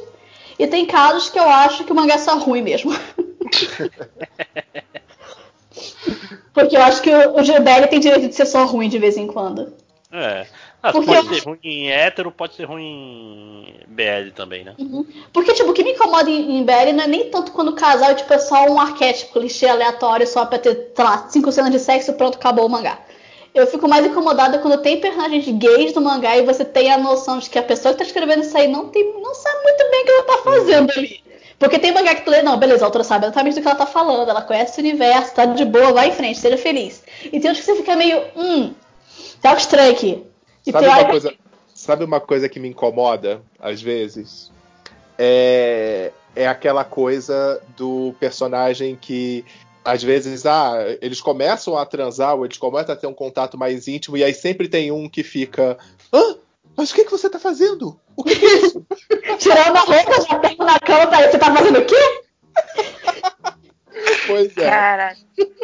E 0.58 0.68
tem 0.68 0.86
casos 0.86 1.30
que 1.30 1.40
eu 1.40 1.48
acho 1.48 1.86
que 1.86 1.92
o 1.94 1.96
mangá 1.96 2.16
é 2.16 2.18
só 2.18 2.38
ruim 2.38 2.62
mesmo. 2.62 2.92
Porque 6.54 6.76
eu 6.76 6.82
acho 6.82 7.02
que 7.02 7.10
o, 7.10 7.40
o 7.40 7.44
Gilberto 7.44 7.88
tem 7.90 8.02
direito 8.02 8.28
de 8.28 8.36
ser 8.36 8.46
só 8.46 8.66
ruim 8.66 8.90
de 8.90 9.00
vez 9.00 9.16
em 9.16 9.28
quando. 9.28 9.74
É. 10.12 10.46
Ah, 10.82 10.94
Porque 10.94 11.08
pode 11.08 11.28
eu- 11.28 11.34
ser 11.34 11.46
ruim 11.46 11.60
em 11.62 11.92
hétero, 11.92 12.32
pode 12.32 12.56
ser 12.56 12.64
ruim 12.64 12.84
em 13.68 13.94
BL 13.94 14.32
também, 14.32 14.64
né? 14.64 14.76
Porque, 15.34 15.54
tipo, 15.54 15.70
o 15.70 15.74
que 15.74 15.84
me 15.84 15.92
incomoda 15.92 16.30
em, 16.30 16.64
BL 16.64 16.94
não 16.94 17.04
é 17.04 17.08
nem 17.08 17.30
tanto 17.30 17.52
quando 17.52 17.70
o 17.70 17.76
casal 17.76 18.16
tipo, 18.16 18.34
é 18.34 18.40
só 18.40 18.66
um 18.66 18.80
arquétipo, 18.80 19.34
clichê 19.34 19.68
aleatório, 19.68 20.26
só 20.26 20.46
pra 20.46 20.58
ter, 20.58 20.92
sei 20.96 21.04
lá, 21.04 21.28
cinco 21.30 21.52
cenas 21.52 21.72
de 21.72 21.80
sexo 21.80 22.12
e 22.12 22.14
pronto, 22.14 22.36
acabou 22.38 22.66
o 22.66 22.70
mangá. 22.70 22.98
Eu 23.54 23.68
fico 23.68 23.90
mais 23.90 24.06
incomodada 24.06 24.60
quando 24.60 24.82
tem 24.82 25.02
personagens 25.02 25.46
gays 25.50 25.94
no 25.94 26.02
mangá 26.02 26.38
e 26.38 26.46
você 26.46 26.64
tem 26.64 26.92
a 26.94 26.98
noção 26.98 27.40
de 27.40 27.50
que 27.50 27.60
a 27.60 27.64
pessoa 27.64 27.94
que 27.94 27.98
tá 27.98 28.06
escrevendo 28.06 28.44
isso 28.44 28.58
aí 28.58 28.68
não, 28.68 28.88
tem, 28.88 29.04
não 29.22 29.34
sabe 29.34 29.64
muito 29.64 29.92
bem 29.92 30.02
o 30.02 30.06
que 30.06 30.12
ela 30.12 30.24
tá 30.24 30.38
fazendo 30.44 30.92
ali. 30.92 31.24
Porque 31.58 31.78
tem 31.78 31.92
mangá 31.92 32.16
que 32.16 32.22
tu 32.24 32.30
lê, 32.32 32.42
não, 32.42 32.58
beleza, 32.58 32.86
a 32.86 32.88
autora 32.88 33.04
sabe 33.04 33.26
exatamente 33.26 33.56
do 33.56 33.62
que 33.62 33.68
ela 33.68 33.76
tá 33.76 33.86
falando, 33.86 34.30
ela 34.30 34.44
conhece 34.44 34.80
o 34.80 34.82
universo, 34.82 35.34
tá 35.36 35.46
de 35.46 35.66
boa, 35.66 35.92
vai 35.92 36.08
em 36.08 36.14
frente, 36.14 36.40
seja 36.40 36.58
feliz. 36.58 37.04
E 37.26 37.32
tem 37.38 37.50
outros 37.50 37.60
que 37.60 37.66
você 37.66 37.76
fica 37.76 37.98
meio, 37.98 38.22
hum, 38.38 38.74
tá 39.42 39.54
estranho 39.56 39.92
aqui. 39.92 40.24
Sabe 40.72 40.86
tem 40.86 40.94
uma, 40.96 41.10
coisa, 41.10 41.34
sabe 41.74 42.04
uma 42.04 42.20
coisa 42.20 42.50
que 42.50 42.60
me 42.60 42.70
incomoda, 42.70 43.42
às 43.60 43.82
vezes? 43.82 44.52
É, 45.18 46.12
é 46.36 46.48
aquela 46.48 46.84
coisa 46.84 47.62
do 47.76 48.16
personagem 48.20 48.96
que, 49.00 49.44
às 49.84 50.02
vezes, 50.02 50.46
ah, 50.46 50.74
eles 51.02 51.20
começam 51.22 51.78
a 51.78 51.86
transar 51.86 52.36
ou 52.36 52.46
eles 52.46 52.58
começam 52.58 52.94
a 52.94 52.98
ter 52.98 53.08
um 53.08 53.14
contato 53.14 53.58
mais 53.58 53.88
íntimo 53.88 54.16
e 54.18 54.24
aí 54.24 54.34
sempre 54.34 54.68
tem 54.68 54.92
um 54.92 55.10
que 55.10 55.24
fica. 55.24 55.78
Hã? 56.14 56.36
Mas 56.78 56.92
o 56.92 56.96
que, 56.96 57.04
que 57.04 57.12
você 57.12 57.30
tá 57.30 57.38
fazendo? 57.40 58.00
O 58.16 58.24
que, 58.24 58.36
que 58.36 58.46
é 58.46 58.58
isso? 58.58 58.86
Tirando 59.38 59.76
a 59.76 59.80
roupa, 59.82 60.22
já 60.22 60.40
pego 60.40 60.64
na 60.64 60.80
cama, 60.80 61.08
tá, 61.08 61.30
você 61.30 61.38
tá 61.38 61.54
fazendo 61.54 61.80
o 61.80 61.86
quê? 61.86 62.22
pois 64.28 64.58
é. 64.58 64.70
Cara, 64.70 65.16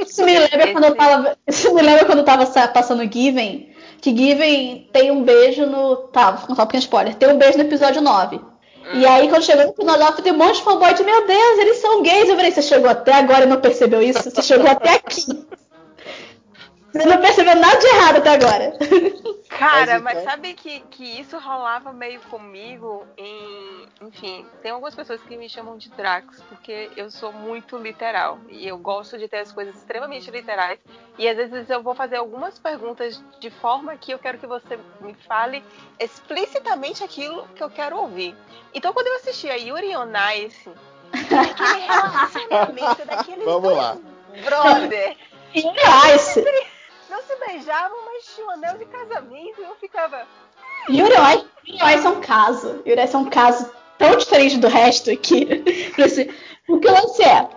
Isso 0.05 0.25
me 0.25 0.37
lembra 0.37 0.71
quando 0.73 0.83
eu 0.85 0.95
tava. 0.95 1.37
Isso 1.47 1.73
me 1.73 1.81
lembra 1.81 2.05
quando 2.05 2.19
eu 2.19 2.25
tava 2.25 2.45
sa- 2.45 2.67
passando 2.67 3.03
Given. 3.11 3.74
Que 4.05 4.15
Given 4.15 4.87
tem 4.93 5.09
um 5.09 5.23
beijo 5.23 5.65
no. 5.65 5.95
Tá, 5.95 6.29
vou 6.29 6.45
contar 6.45 6.61
um 6.61 6.67
pequeno 6.67 6.83
spoiler. 6.83 7.15
Tem 7.15 7.27
um 7.27 7.39
beijo 7.39 7.57
no 7.57 7.63
episódio 7.63 8.03
9. 8.03 8.39
E 8.93 9.03
aí, 9.03 9.27
quando 9.27 9.41
chegou 9.41 9.65
no 9.65 9.73
final 9.73 9.97
9, 9.97 10.21
tem 10.21 10.31
um 10.31 10.37
monte 10.37 10.57
de 10.57 10.61
fanboy 10.61 10.93
de 10.93 11.03
meu 11.03 11.25
Deus, 11.25 11.57
eles 11.57 11.77
são 11.77 12.03
gays. 12.03 12.29
Eu 12.29 12.35
falei, 12.35 12.51
você 12.51 12.61
chegou 12.61 12.87
até 12.87 13.13
agora 13.13 13.45
e 13.45 13.47
não 13.47 13.59
percebeu 13.59 14.03
isso? 14.03 14.29
Você 14.29 14.43
chegou 14.43 14.69
até 14.69 14.91
aqui. 14.93 15.25
Você 16.95 17.05
não 17.05 17.19
percebeu 17.21 17.55
nada 17.57 17.77
de 17.77 17.87
errado 17.87 18.15
até 18.17 18.29
agora. 18.29 18.73
Cara, 19.49 19.99
Mas 19.99 20.01
mas, 20.03 20.13
então- 20.17 20.31
sabe 20.31 20.53
que, 20.53 20.79
que 20.91 21.03
isso 21.19 21.37
rolava 21.37 21.91
meio 21.93 22.19
comigo 22.21 23.05
em. 23.17 23.85
Enfim, 24.01 24.45
tem 24.61 24.71
algumas 24.71 24.95
pessoas 24.95 25.21
que 25.21 25.37
me 25.37 25.47
chamam 25.49 25.77
de 25.77 25.89
Drax, 25.91 26.41
porque 26.49 26.89
eu 26.97 27.09
sou 27.11 27.31
muito 27.31 27.77
literal. 27.77 28.39
E 28.49 28.67
eu 28.67 28.77
gosto 28.77 29.17
de 29.17 29.27
ter 29.27 29.39
as 29.39 29.51
coisas 29.51 29.75
extremamente 29.75 30.29
literais. 30.31 30.79
E 31.17 31.27
às 31.27 31.35
vezes 31.37 31.69
eu 31.69 31.81
vou 31.83 31.93
fazer 31.95 32.15
algumas 32.17 32.57
perguntas 32.59 33.21
de 33.39 33.49
forma 33.49 33.95
que 33.97 34.11
eu 34.13 34.19
quero 34.19 34.37
que 34.37 34.47
você 34.47 34.77
me 34.99 35.13
fale 35.27 35.63
explicitamente 35.99 37.03
aquilo 37.03 37.47
que 37.55 37.63
eu 37.63 37.69
quero 37.69 37.97
ouvir. 37.97 38.35
Então 38.73 38.93
quando 38.93 39.07
eu 39.07 39.15
assisti 39.17 39.49
a 39.49 39.55
Yuri 39.55 39.95
on 39.95 40.11
Ice, 40.45 40.69
aquele 41.13 41.85
relacionamento 41.85 43.05
daqueles 43.05 43.45
Vamos 43.45 43.63
dois 43.63 43.77
lá. 43.77 43.97
brother. 44.43 45.17
Ice. 45.55 46.43
Não 47.15 47.21
se 47.23 47.47
beijavam, 47.47 47.97
mas 48.03 48.35
tinham 48.35 48.49
um 48.49 48.51
anel 48.51 48.77
de 48.77 48.85
casamento. 48.85 49.61
E 49.61 49.63
eu 49.63 49.75
ficava. 49.75 50.27
On 50.89 51.89
Ice 51.89 52.05
é 52.05 52.09
um 52.09 52.19
caso. 52.19 52.83
Ice 52.85 53.15
é 53.15 53.17
um 53.17 53.29
caso 53.29 53.71
tão 53.97 54.17
diferente 54.17 54.57
do 54.57 54.67
resto 54.67 55.15
que. 55.15 55.63
assim, 55.97 56.27
o 56.67 56.75
lance 56.75 57.23
é? 57.23 57.47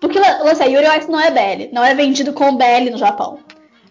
Porque 0.00 0.20
o 0.20 0.44
lance 0.44 0.62
é, 0.62 0.98
Ice 0.98 1.10
não 1.10 1.18
é 1.18 1.32
BL. 1.32 1.74
Não 1.74 1.84
é 1.84 1.94
vendido 1.94 2.32
como 2.32 2.58
BL 2.58 2.90
no 2.92 2.96
Japão. 2.96 3.40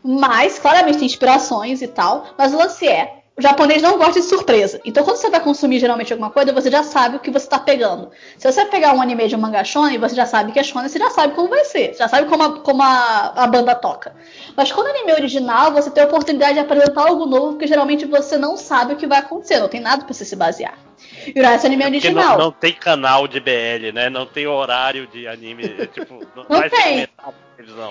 Mas, 0.02 0.60
claramente, 0.60 1.00
tem 1.00 1.08
inspirações 1.08 1.82
e 1.82 1.90
tal. 1.90 2.28
Mas 2.38 2.54
o 2.54 2.58
lance 2.58 2.88
é: 2.88 3.16
o 3.38 3.42
japonês 3.42 3.84
não 3.84 4.00
gosta 4.00 4.20
de 4.20 4.26
surpresa. 4.26 4.82
Então, 4.84 5.04
quando 5.04 5.18
você 5.18 5.30
vai 5.30 5.40
consumir 5.40 5.80
geralmente 5.80 6.12
alguma 6.12 6.32
coisa, 6.32 6.52
você 6.52 6.72
já 6.72 6.82
sabe 6.82 7.18
o 7.18 7.20
que 7.20 7.30
você 7.30 7.46
está 7.46 7.60
pegando. 7.60 8.10
Se 8.36 8.52
você 8.52 8.66
pegar 8.66 8.94
um 8.94 9.02
anime 9.02 9.28
de 9.28 9.36
um 9.36 9.40
manga 9.40 9.64
shonen, 9.64 10.00
você 10.00 10.16
já 10.16 10.26
sabe 10.26 10.52
que 10.52 10.60
é 10.60 10.64
shonen, 10.64 10.90
você 10.90 10.98
já 10.98 11.12
sabe 11.12 11.36
como 11.36 11.48
vai 11.48 11.64
ser. 11.64 11.96
Já 11.96 12.08
sabe 12.08 12.28
como 12.28 12.44
a, 12.44 12.60
como 12.62 12.82
a, 12.82 13.34
a 13.36 13.46
banda 13.46 13.76
toca. 13.76 14.16
Mas 14.56 14.72
quando 14.72 14.88
é 14.88 14.90
anime 14.90 15.14
original, 15.14 15.72
você 15.72 15.92
tem 15.92 16.04
a 16.04 16.08
oportunidade 16.08 16.56
de 16.56 16.62
apresentar 16.62 17.08
algo 17.08 17.28
novo, 17.28 17.50
porque 17.50 17.68
geralmente 17.68 18.06
você 18.06 18.40
não 18.40 18.58
sabe 18.58 18.94
o 18.94 18.98
que 18.98 19.06
vai 19.06 19.20
acontecer. 19.20 19.60
Não 19.60 19.70
tem 19.70 19.82
nada 19.82 20.04
para 20.04 20.12
você 20.12 20.26
se 20.26 20.36
basear. 20.36 20.74
E 21.28 21.40
o 21.40 21.46
anime 21.46 21.84
é 21.84 21.88
original. 21.88 22.38
Não, 22.40 22.46
não, 22.46 22.52
tem 22.52 22.74
canal 22.74 23.28
de 23.28 23.40
BL, 23.40 23.92
né? 23.94 24.10
Não 24.10 24.26
tem 24.26 24.48
horário 24.48 25.06
de 25.06 25.28
anime. 25.28 25.88
tipo, 25.94 26.26
não, 26.36 26.44
não 26.50 26.70
tem. 26.70 27.08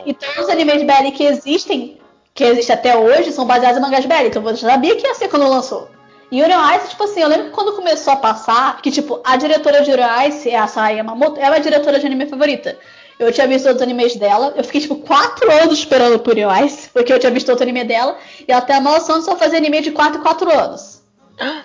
E 0.07 0.13
todos 0.13 0.39
os 0.39 0.49
animes 0.49 0.83
BL 0.83 1.13
que 1.15 1.25
existem 1.25 2.01
que 2.37 2.45
existe 2.45 2.71
até 2.71 2.97
hoje 2.97 3.33
são 3.33 3.47
baseados 3.47 3.79
em 3.79 3.81
mangás 3.81 4.05
BL, 4.05 4.27
então 4.27 4.43
você 4.43 4.67
sabia 4.67 4.95
que 4.95 5.07
ia 5.07 5.15
ser 5.15 5.29
quando 5.29 5.49
lançou. 5.49 5.89
E 6.31 6.39
Yuri 6.39 6.53
Ice, 6.77 6.91
tipo 6.91 7.03
assim, 7.05 7.23
eu 7.23 7.29
lembro 7.29 7.47
que 7.47 7.53
quando 7.53 7.75
começou 7.75 8.13
a 8.13 8.17
passar, 8.17 8.81
que 8.83 8.91
tipo, 8.91 9.21
a 9.25 9.37
diretora 9.37 9.83
de 9.83 9.91
Yuri 9.91 10.03
Ice, 10.29 10.55
a 10.55 10.67
Saia 10.67 10.97
Yamamoto, 10.97 11.41
ela 11.41 11.57
é 11.57 11.59
a 11.59 11.63
diretora 11.63 11.99
de 11.99 12.05
anime 12.05 12.27
favorita. 12.27 12.79
Eu 13.19 13.33
tinha 13.33 13.47
visto 13.49 13.65
outros 13.67 13.83
animes 13.83 14.15
dela, 14.17 14.53
eu 14.55 14.63
fiquei 14.63 14.83
tipo 14.83 14.97
4 14.97 15.51
anos 15.51 15.79
esperando 15.79 16.19
por 16.19 16.37
Yuri 16.37 16.67
Ice, 16.67 16.91
porque 16.93 17.11
eu 17.11 17.19
tinha 17.19 17.33
visto 17.33 17.49
outro 17.49 17.63
anime 17.65 17.85
dela, 17.85 18.19
e 18.47 18.53
ela 18.53 18.61
tem 18.61 18.77
a 18.77 18.81
maldição 18.83 19.19
de 19.19 19.25
só 19.25 19.35
fazer 19.37 19.57
anime 19.57 19.81
de 19.81 19.93
4 19.93 20.21
em 20.21 20.23
4 20.23 20.59
anos. 20.59 21.03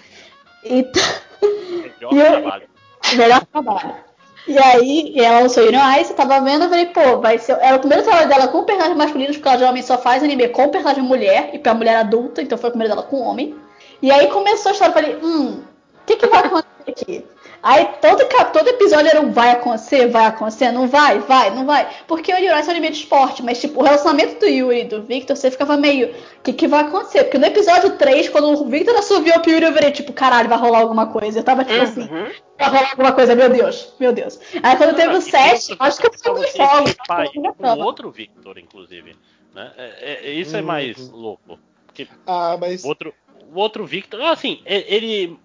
Então... 0.64 1.02
Melhor 2.12 2.32
trabalho. 2.40 2.70
Melhor 3.16 3.46
trabalho. 3.48 3.96
E 4.48 4.58
aí, 4.58 5.14
ela 5.20 5.42
lançou 5.42 5.64
Union 5.68 5.82
Ice, 6.00 6.12
eu 6.12 6.16
tava 6.16 6.42
vendo, 6.42 6.64
eu 6.64 6.70
falei, 6.70 6.88
pô, 6.88 7.20
vai 7.20 7.38
ser. 7.38 7.58
Era 7.62 7.76
o 7.78 7.80
primeiro 7.80 8.04
trabalho 8.04 8.28
dela 8.28 8.48
com 8.48 8.64
personagem 8.64 8.98
masculino, 8.98 9.34
porque 9.34 9.48
ela 9.48 9.58
geralmente 9.58 9.86
só 9.86 9.98
faz 9.98 10.24
anime 10.24 10.48
com 10.50 10.70
personagem 10.70 11.04
mulher, 11.04 11.52
e 11.54 11.60
pra 11.60 11.74
mulher 11.74 11.98
adulta, 11.98 12.42
então 12.42 12.58
foi 12.58 12.70
o 12.70 12.72
primeiro 12.74 12.94
dela 12.96 13.08
com 13.08 13.22
homem. 13.22 13.56
E 14.02 14.12
aí 14.12 14.28
começou 14.28 14.70
a 14.70 14.74
história, 14.74 14.92
eu 14.92 14.94
falei, 14.94 15.16
hum, 15.24 15.62
o 16.02 16.06
que, 16.06 16.16
que 16.18 16.28
vai 16.28 16.40
acontecer 16.40 16.90
aqui? 16.90 17.26
Aí 17.64 17.86
todo, 18.02 18.24
todo 18.52 18.68
episódio 18.68 19.10
era 19.10 19.22
um 19.22 19.32
vai 19.32 19.52
acontecer, 19.52 20.08
vai 20.08 20.26
acontecer, 20.26 20.72
não 20.72 20.88
vai, 20.88 21.20
vai, 21.20 21.52
não 21.52 21.66
vai. 21.66 21.88
Porque 22.08 22.34
o 22.34 22.38
Yuri 22.38 22.48
é 22.48 22.56
um 22.56 22.70
anime 22.70 22.90
de 22.90 22.98
esporte, 22.98 23.44
mas 23.44 23.62
tipo, 23.62 23.80
o 23.80 23.84
relacionamento 23.84 24.40
do 24.40 24.48
Yuri 24.48 24.82
e 24.82 24.86
do 24.86 25.04
Victor, 25.04 25.36
você 25.36 25.52
ficava 25.52 25.78
meio, 25.78 26.10
o 26.10 26.42
que, 26.42 26.54
que 26.54 26.68
vai 26.68 26.82
acontecer? 26.82 27.24
Porque 27.24 27.38
no 27.38 27.46
episódio 27.46 27.98
3, 27.98 28.30
quando 28.30 28.50
o 28.50 28.68
Victor 28.68 28.96
assoviou 28.96 29.40
pro 29.42 29.52
Yuri, 29.52 29.66
eu 29.66 29.74
virei 29.74 29.92
tipo, 29.92 30.12
caralho, 30.12 30.50
vai 30.50 30.58
rolar 30.58 30.80
alguma 30.80 31.08
coisa. 31.08 31.40
Eu 31.40 31.44
tava 31.44 31.64
tipo 31.64 31.82
assim, 31.82 32.02
uhum. 32.02 32.24
assim, 32.24 32.34
vai 32.58 32.70
rolar 32.70 32.90
alguma 32.92 33.12
coisa, 33.12 33.36
meu 33.36 33.50
Deus, 33.50 33.94
meu 34.00 34.12
Deus. 34.12 34.40
Aí 34.64 34.76
quando 34.76 34.96
teve 34.96 35.16
o 35.16 35.22
7, 35.22 35.76
acho 35.80 36.00
que 36.00 36.08
eu 36.08 36.14
fui 36.14 36.34
com 36.34 36.66
fome. 36.66 36.96
Um 37.78 37.84
outro 37.84 38.10
Victor, 38.10 38.58
inclusive. 38.58 39.16
Né? 39.54 39.72
É, 39.78 39.84
é, 39.84 40.30
é 40.30 40.34
isso 40.34 40.58
é 40.58 40.62
mais 40.62 40.98
uhum. 40.98 41.16
louco. 41.16 41.60
Porque 41.86 42.08
ah, 42.26 42.58
mas. 42.60 42.84
Outro, 42.84 43.14
o 43.54 43.60
outro 43.60 43.86
Victor. 43.86 44.22
Assim, 44.22 44.62
ele 44.66 45.38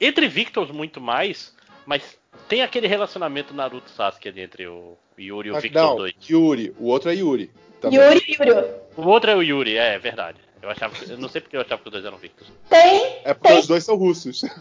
entre 0.00 0.28
Victors 0.28 0.70
muito 0.70 1.00
mais, 1.00 1.54
mas 1.86 2.18
tem 2.48 2.62
aquele 2.62 2.86
relacionamento 2.86 3.54
Naruto 3.54 3.90
Sasuke 3.90 4.28
ali 4.28 4.42
entre 4.42 4.66
o 4.66 4.96
Yuri 5.18 5.48
e 5.48 5.52
o 5.52 5.56
ah, 5.56 5.60
Victor 5.60 5.82
não, 5.82 5.96
2. 5.96 6.14
Yuri, 6.28 6.74
o 6.78 6.86
outro 6.86 7.10
é 7.10 7.14
Yuri. 7.14 7.50
Também. 7.80 7.98
Yuri 7.98 8.24
Yuri. 8.28 8.50
O 8.96 9.02
outro 9.08 9.30
é 9.30 9.36
o 9.36 9.42
Yuri, 9.42 9.76
é, 9.76 9.94
é 9.94 9.98
verdade. 9.98 10.38
Eu 10.62 10.68
achava, 10.68 10.94
eu 11.08 11.16
não 11.16 11.28
sei 11.28 11.40
porque 11.40 11.56
eu 11.56 11.62
achava 11.62 11.80
que 11.80 11.88
os 11.88 11.92
dois 11.92 12.04
eram 12.04 12.18
Victor. 12.18 12.46
Tem. 12.68 13.16
É 13.24 13.32
porque 13.32 13.48
tem. 13.48 13.58
os 13.58 13.66
dois 13.66 13.84
são 13.84 13.96
russos. 13.96 14.42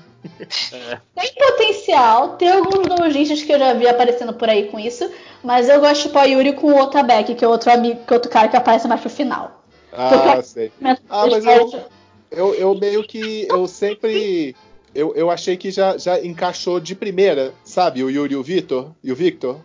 É. 0.71 0.99
Tem 1.15 1.33
potencial, 1.33 2.35
tem 2.35 2.49
alguns 2.49 2.87
noujinhos 2.87 3.41
que 3.41 3.53
eu 3.53 3.57
já 3.57 3.73
vi 3.73 3.87
aparecendo 3.87 4.33
por 4.33 4.49
aí 4.49 4.67
com 4.67 4.77
isso, 4.77 5.09
mas 5.41 5.69
eu 5.69 5.79
gosto 5.79 6.07
de 6.07 6.09
pôr 6.09 6.25
Yuri 6.25 6.53
com 6.53 6.73
o 6.73 6.81
Otabek, 6.81 7.35
que 7.35 7.45
é 7.45 7.47
outro 7.47 7.71
amigo, 7.71 8.03
que 8.05 8.11
é 8.11 8.15
outro 8.15 8.29
cara 8.29 8.49
que 8.49 8.57
aparece 8.57 8.85
mais 8.87 8.99
pro 8.99 9.09
final. 9.09 9.63
Ah, 9.93 10.09
porque 10.09 10.43
sei. 10.43 10.71
Ah, 11.09 11.25
mas 11.25 11.45
eu, 11.45 11.85
eu, 12.31 12.55
eu 12.55 12.75
meio 12.75 13.03
que 13.03 13.47
eu 13.49 13.65
sempre 13.65 14.55
eu, 14.93 15.13
eu 15.15 15.29
achei 15.29 15.55
que 15.57 15.71
já, 15.71 15.97
já 15.97 16.19
encaixou 16.19 16.79
de 16.79 16.95
primeira, 16.95 17.53
sabe? 17.63 18.03
O 18.03 18.09
Yuri 18.09 18.33
e 18.33 18.37
o 18.37 18.43
Victor. 18.43 18.91
E 19.03 19.11
o 19.11 19.15
Victor. 19.15 19.59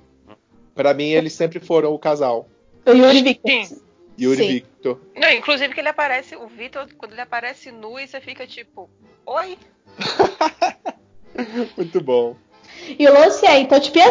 Pra 0.74 0.92
mim, 0.92 1.10
eles 1.10 1.32
sempre 1.32 1.60
foram 1.60 1.92
o 1.92 1.98
casal. 1.98 2.48
O 2.84 2.90
Yuri 2.90 3.18
e 3.18 3.22
Victor. 3.22 3.50
Sim. 3.50 3.80
Yuri 4.18 4.44
e 4.44 4.52
Victor. 4.54 5.00
Não, 5.16 5.30
inclusive 5.30 5.74
que 5.74 5.80
ele 5.80 5.88
aparece, 5.88 6.36
o 6.36 6.46
Victor, 6.46 6.86
quando 6.96 7.12
ele 7.12 7.20
aparece 7.20 7.70
nu, 7.70 7.98
e 7.98 8.06
você 8.06 8.20
fica 8.20 8.46
tipo, 8.46 8.88
oi? 9.26 9.58
Muito 11.76 12.00
bom. 12.00 12.36
E 12.98 13.06
o 13.06 13.12
lance 13.12 13.46
é, 13.46 13.60
então, 13.60 13.78
tipo, 13.80 13.96
e 13.98 14.02
a, 14.02 14.08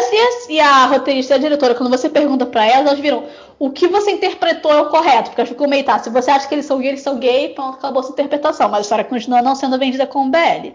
e 0.48 0.60
a 0.60 0.86
roteirista 0.86 1.34
e 1.34 1.36
a 1.36 1.40
diretora, 1.40 1.74
quando 1.74 1.90
você 1.90 2.08
pergunta 2.08 2.46
pra 2.46 2.66
elas, 2.66 2.86
elas 2.86 3.00
viram 3.00 3.28
o 3.58 3.70
que 3.70 3.86
você 3.86 4.10
interpretou 4.10 4.72
é 4.72 4.80
o 4.80 4.88
correto, 4.88 5.30
porque 5.30 5.40
elas 5.40 5.50
ficam 5.50 5.68
meio, 5.68 5.84
tá, 5.84 5.98
se 5.98 6.10
você 6.10 6.30
acha 6.30 6.48
que 6.48 6.54
eles 6.54 6.66
são 6.66 6.78
gay, 6.80 6.88
eles 6.88 7.02
são 7.02 7.18
gay, 7.18 7.50
pronto, 7.50 7.76
acabou 7.76 8.02
sua 8.02 8.12
interpretação, 8.12 8.68
mas 8.68 8.78
a 8.78 8.82
história 8.82 9.04
continua 9.04 9.42
não 9.42 9.54
sendo 9.54 9.78
vendida 9.78 10.06
como 10.06 10.30
BL. 10.30 10.72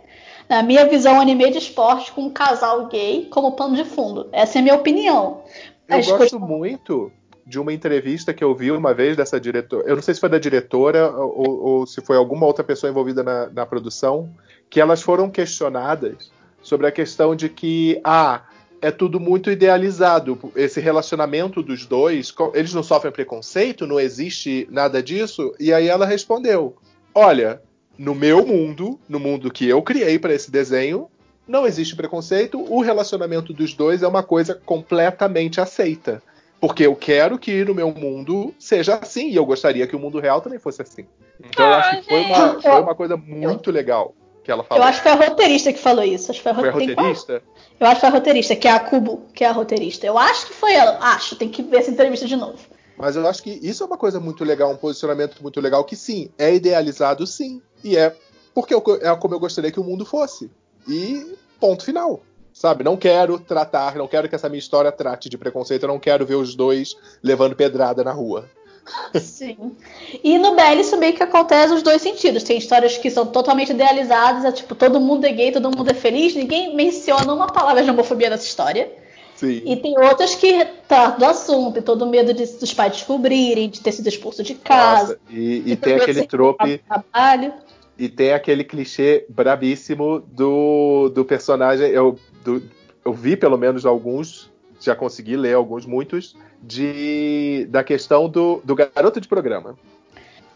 Na 0.49 0.63
minha 0.63 0.87
visão, 0.87 1.21
anime 1.21 1.51
de 1.51 1.59
esporte 1.59 2.11
com 2.11 2.23
um 2.23 2.29
casal 2.31 2.87
gay 2.87 3.27
como 3.29 3.51
pano 3.51 3.75
de 3.75 3.85
fundo. 3.85 4.27
Essa 4.31 4.57
é 4.57 4.59
a 4.59 4.63
minha 4.63 4.75
opinião. 4.75 5.43
Eu 5.87 6.03
gosto 6.03 6.39
muito 6.39 7.11
de 7.45 7.59
uma 7.59 7.71
entrevista 7.71 8.33
que 8.33 8.43
eu 8.43 8.55
vi 8.55 8.71
uma 8.71 8.91
vez 8.91 9.15
dessa 9.15 9.39
diretora. 9.39 9.87
Eu 9.87 9.95
não 9.95 10.01
sei 10.01 10.15
se 10.15 10.19
foi 10.19 10.29
da 10.29 10.39
diretora 10.39 11.11
ou, 11.11 11.61
ou 11.61 11.85
se 11.85 12.01
foi 12.01 12.17
alguma 12.17 12.47
outra 12.47 12.63
pessoa 12.63 12.89
envolvida 12.89 13.23
na, 13.23 13.47
na, 13.49 13.65
produção, 13.65 14.29
que 14.69 14.81
elas 14.81 15.03
foram 15.03 15.29
questionadas 15.29 16.31
sobre 16.63 16.87
a 16.87 16.91
questão 16.91 17.35
de 17.35 17.47
que, 17.47 18.01
ah, 18.03 18.41
é 18.81 18.89
tudo 18.89 19.19
muito 19.19 19.51
idealizado. 19.51 20.37
Esse 20.55 20.79
relacionamento 20.79 21.61
dos 21.61 21.85
dois, 21.85 22.33
eles 22.55 22.73
não 22.73 22.83
sofrem 22.83 23.11
preconceito, 23.11 23.85
não 23.85 23.99
existe 23.99 24.67
nada 24.71 25.01
disso. 25.01 25.53
E 25.59 25.71
aí 25.71 25.87
ela 25.87 26.05
respondeu: 26.05 26.75
Olha, 27.13 27.61
no 27.99 28.15
meu 28.15 28.45
mundo, 28.45 28.97
no 29.09 29.19
mundo 29.19 29.51
que 29.51 29.67
eu 29.67 29.81
criei 29.81 30.17
para 30.17 30.33
esse 30.33 30.49
desenho, 30.49 31.09
não 31.45 31.67
existe 31.67 31.97
preconceito. 31.97 32.65
O 32.69 32.79
relacionamento 32.79 33.51
dos 33.51 33.73
dois 33.73 34.01
é 34.01 34.07
uma 34.07 34.23
coisa 34.23 34.55
completamente 34.55 35.59
aceita. 35.59 36.23
Porque 36.61 36.85
eu 36.85 36.95
quero 36.95 37.37
que 37.37 37.65
no 37.65 37.75
meu 37.75 37.91
mundo 37.91 38.53
seja 38.57 38.95
assim, 38.95 39.29
e 39.29 39.35
eu 39.35 39.45
gostaria 39.45 39.85
que 39.85 39.97
o 39.97 39.99
mundo 39.99 40.17
real 40.17 40.39
também 40.39 40.59
fosse 40.59 40.81
assim. 40.81 41.05
Então 41.41 41.65
eu 41.65 41.73
acho 41.73 42.01
que 42.01 42.07
foi 42.07 42.21
uma, 42.21 42.61
foi 42.61 42.81
uma 42.81 42.95
coisa 42.95 43.17
muito 43.17 43.69
legal 43.69 44.15
que 44.45 44.51
ela 44.51 44.63
falou. 44.63 44.81
Eu 44.81 44.87
acho 44.87 45.01
que 45.01 45.09
foi 45.09 45.11
a 45.11 45.29
roteirista 45.29 45.73
que 45.73 45.79
falou 45.79 46.03
isso. 46.03 46.31
Acho 46.31 46.39
que 46.39 46.43
foi 46.43 46.51
a, 46.53 46.55
foi 46.55 46.69
a 46.69 46.71
roteirista? 46.71 47.43
Eu 47.77 47.87
acho 47.87 47.95
que 47.95 48.01
foi 48.01 48.09
a 48.09 48.13
roteirista, 48.13 48.55
que 48.55 48.67
é 48.67 48.71
a 48.71 48.79
Kubo, 48.79 49.25
que 49.33 49.43
é 49.43 49.47
a 49.47 49.51
roteirista. 49.51 50.07
Eu 50.07 50.17
acho 50.17 50.47
que 50.47 50.53
foi 50.53 50.73
ela. 50.73 50.97
Acho, 51.01 51.35
tem 51.35 51.49
que 51.49 51.61
ver 51.63 51.77
essa 51.77 51.91
entrevista 51.91 52.25
de 52.25 52.37
novo. 52.37 52.59
Mas 52.97 53.15
eu 53.15 53.25
acho 53.25 53.41
que 53.41 53.59
isso 53.61 53.81
é 53.81 53.85
uma 53.85 53.97
coisa 53.97 54.19
muito 54.19 54.43
legal, 54.43 54.69
um 54.71 54.75
posicionamento 54.75 55.41
muito 55.41 55.61
legal, 55.61 55.85
que 55.85 55.95
sim, 55.95 56.29
é 56.37 56.53
idealizado 56.53 57.25
sim. 57.25 57.61
E 57.83 57.97
é 57.97 58.15
porque 58.53 58.73
é 58.73 59.15
como 59.15 59.33
eu 59.33 59.39
gostaria 59.39 59.71
que 59.71 59.79
o 59.79 59.83
mundo 59.83 60.05
fosse. 60.05 60.49
E 60.87 61.35
ponto 61.59 61.83
final. 61.83 62.21
Sabe? 62.51 62.83
Não 62.83 62.97
quero 62.97 63.39
tratar, 63.39 63.95
não 63.95 64.07
quero 64.07 64.27
que 64.27 64.35
essa 64.35 64.49
minha 64.49 64.59
história 64.59 64.91
trate 64.91 65.29
de 65.29 65.37
preconceito, 65.37 65.83
eu 65.83 65.87
não 65.87 65.99
quero 65.99 66.25
ver 66.25 66.35
os 66.35 66.55
dois 66.55 66.95
levando 67.23 67.55
pedrada 67.55 68.03
na 68.03 68.11
rua. 68.11 68.49
Sim. 69.21 69.77
E 70.23 70.37
no 70.37 70.55
BL 70.55 70.79
isso 70.79 70.97
meio 70.97 71.13
que 71.13 71.23
acontece 71.23 71.73
nos 71.73 71.83
dois 71.83 72.01
sentidos. 72.01 72.43
Tem 72.43 72.57
histórias 72.57 72.97
que 72.97 73.09
são 73.09 73.25
totalmente 73.25 73.71
idealizadas, 73.71 74.43
é 74.43 74.51
tipo, 74.51 74.75
todo 74.75 74.99
mundo 74.99 75.25
é 75.25 75.31
gay, 75.31 75.51
todo 75.51 75.75
mundo 75.75 75.89
é 75.89 75.93
feliz, 75.93 76.35
ninguém 76.35 76.75
menciona 76.75 77.33
uma 77.33 77.47
palavra 77.47 77.83
de 77.83 77.89
homofobia 77.89 78.29
nessa 78.29 78.45
história. 78.45 78.91
Sim. 79.35 79.61
E 79.63 79.77
tem 79.77 79.97
outras 79.97 80.35
que 80.35 80.65
tratam 80.85 81.19
do 81.19 81.25
assunto, 81.25 81.73
tem 81.75 81.83
todo 81.83 82.05
medo 82.05 82.33
de, 82.33 82.45
dos 82.45 82.73
pais 82.73 82.91
descobrirem, 82.91 83.69
de 83.69 83.79
ter 83.79 83.93
sido 83.93 84.07
expulso 84.07 84.43
de 84.43 84.55
casa. 84.55 85.13
Nossa, 85.13 85.19
e, 85.29 85.63
e 85.65 85.75
tem 85.77 85.95
aquele 85.95 86.27
trope. 86.27 86.79
Trabalho. 86.79 87.53
E 87.99 88.07
tem 88.07 88.31
aquele 88.31 88.63
clichê 88.63 89.25
brabíssimo 89.27 90.21
do, 90.21 91.09
do 91.09 91.25
personagem. 91.25 91.89
Eu, 91.89 92.17
do, 92.45 92.63
eu 93.03 93.11
vi 93.11 93.35
pelo 93.35 93.57
menos 93.57 93.85
alguns, 93.85 94.49
já 94.79 94.95
consegui 94.95 95.35
ler 95.35 95.53
alguns, 95.53 95.85
muitos, 95.85 96.33
de 96.63 97.67
da 97.69 97.83
questão 97.83 98.29
do, 98.29 98.61
do 98.63 98.73
garoto 98.73 99.19
de 99.19 99.27
programa. 99.27 99.77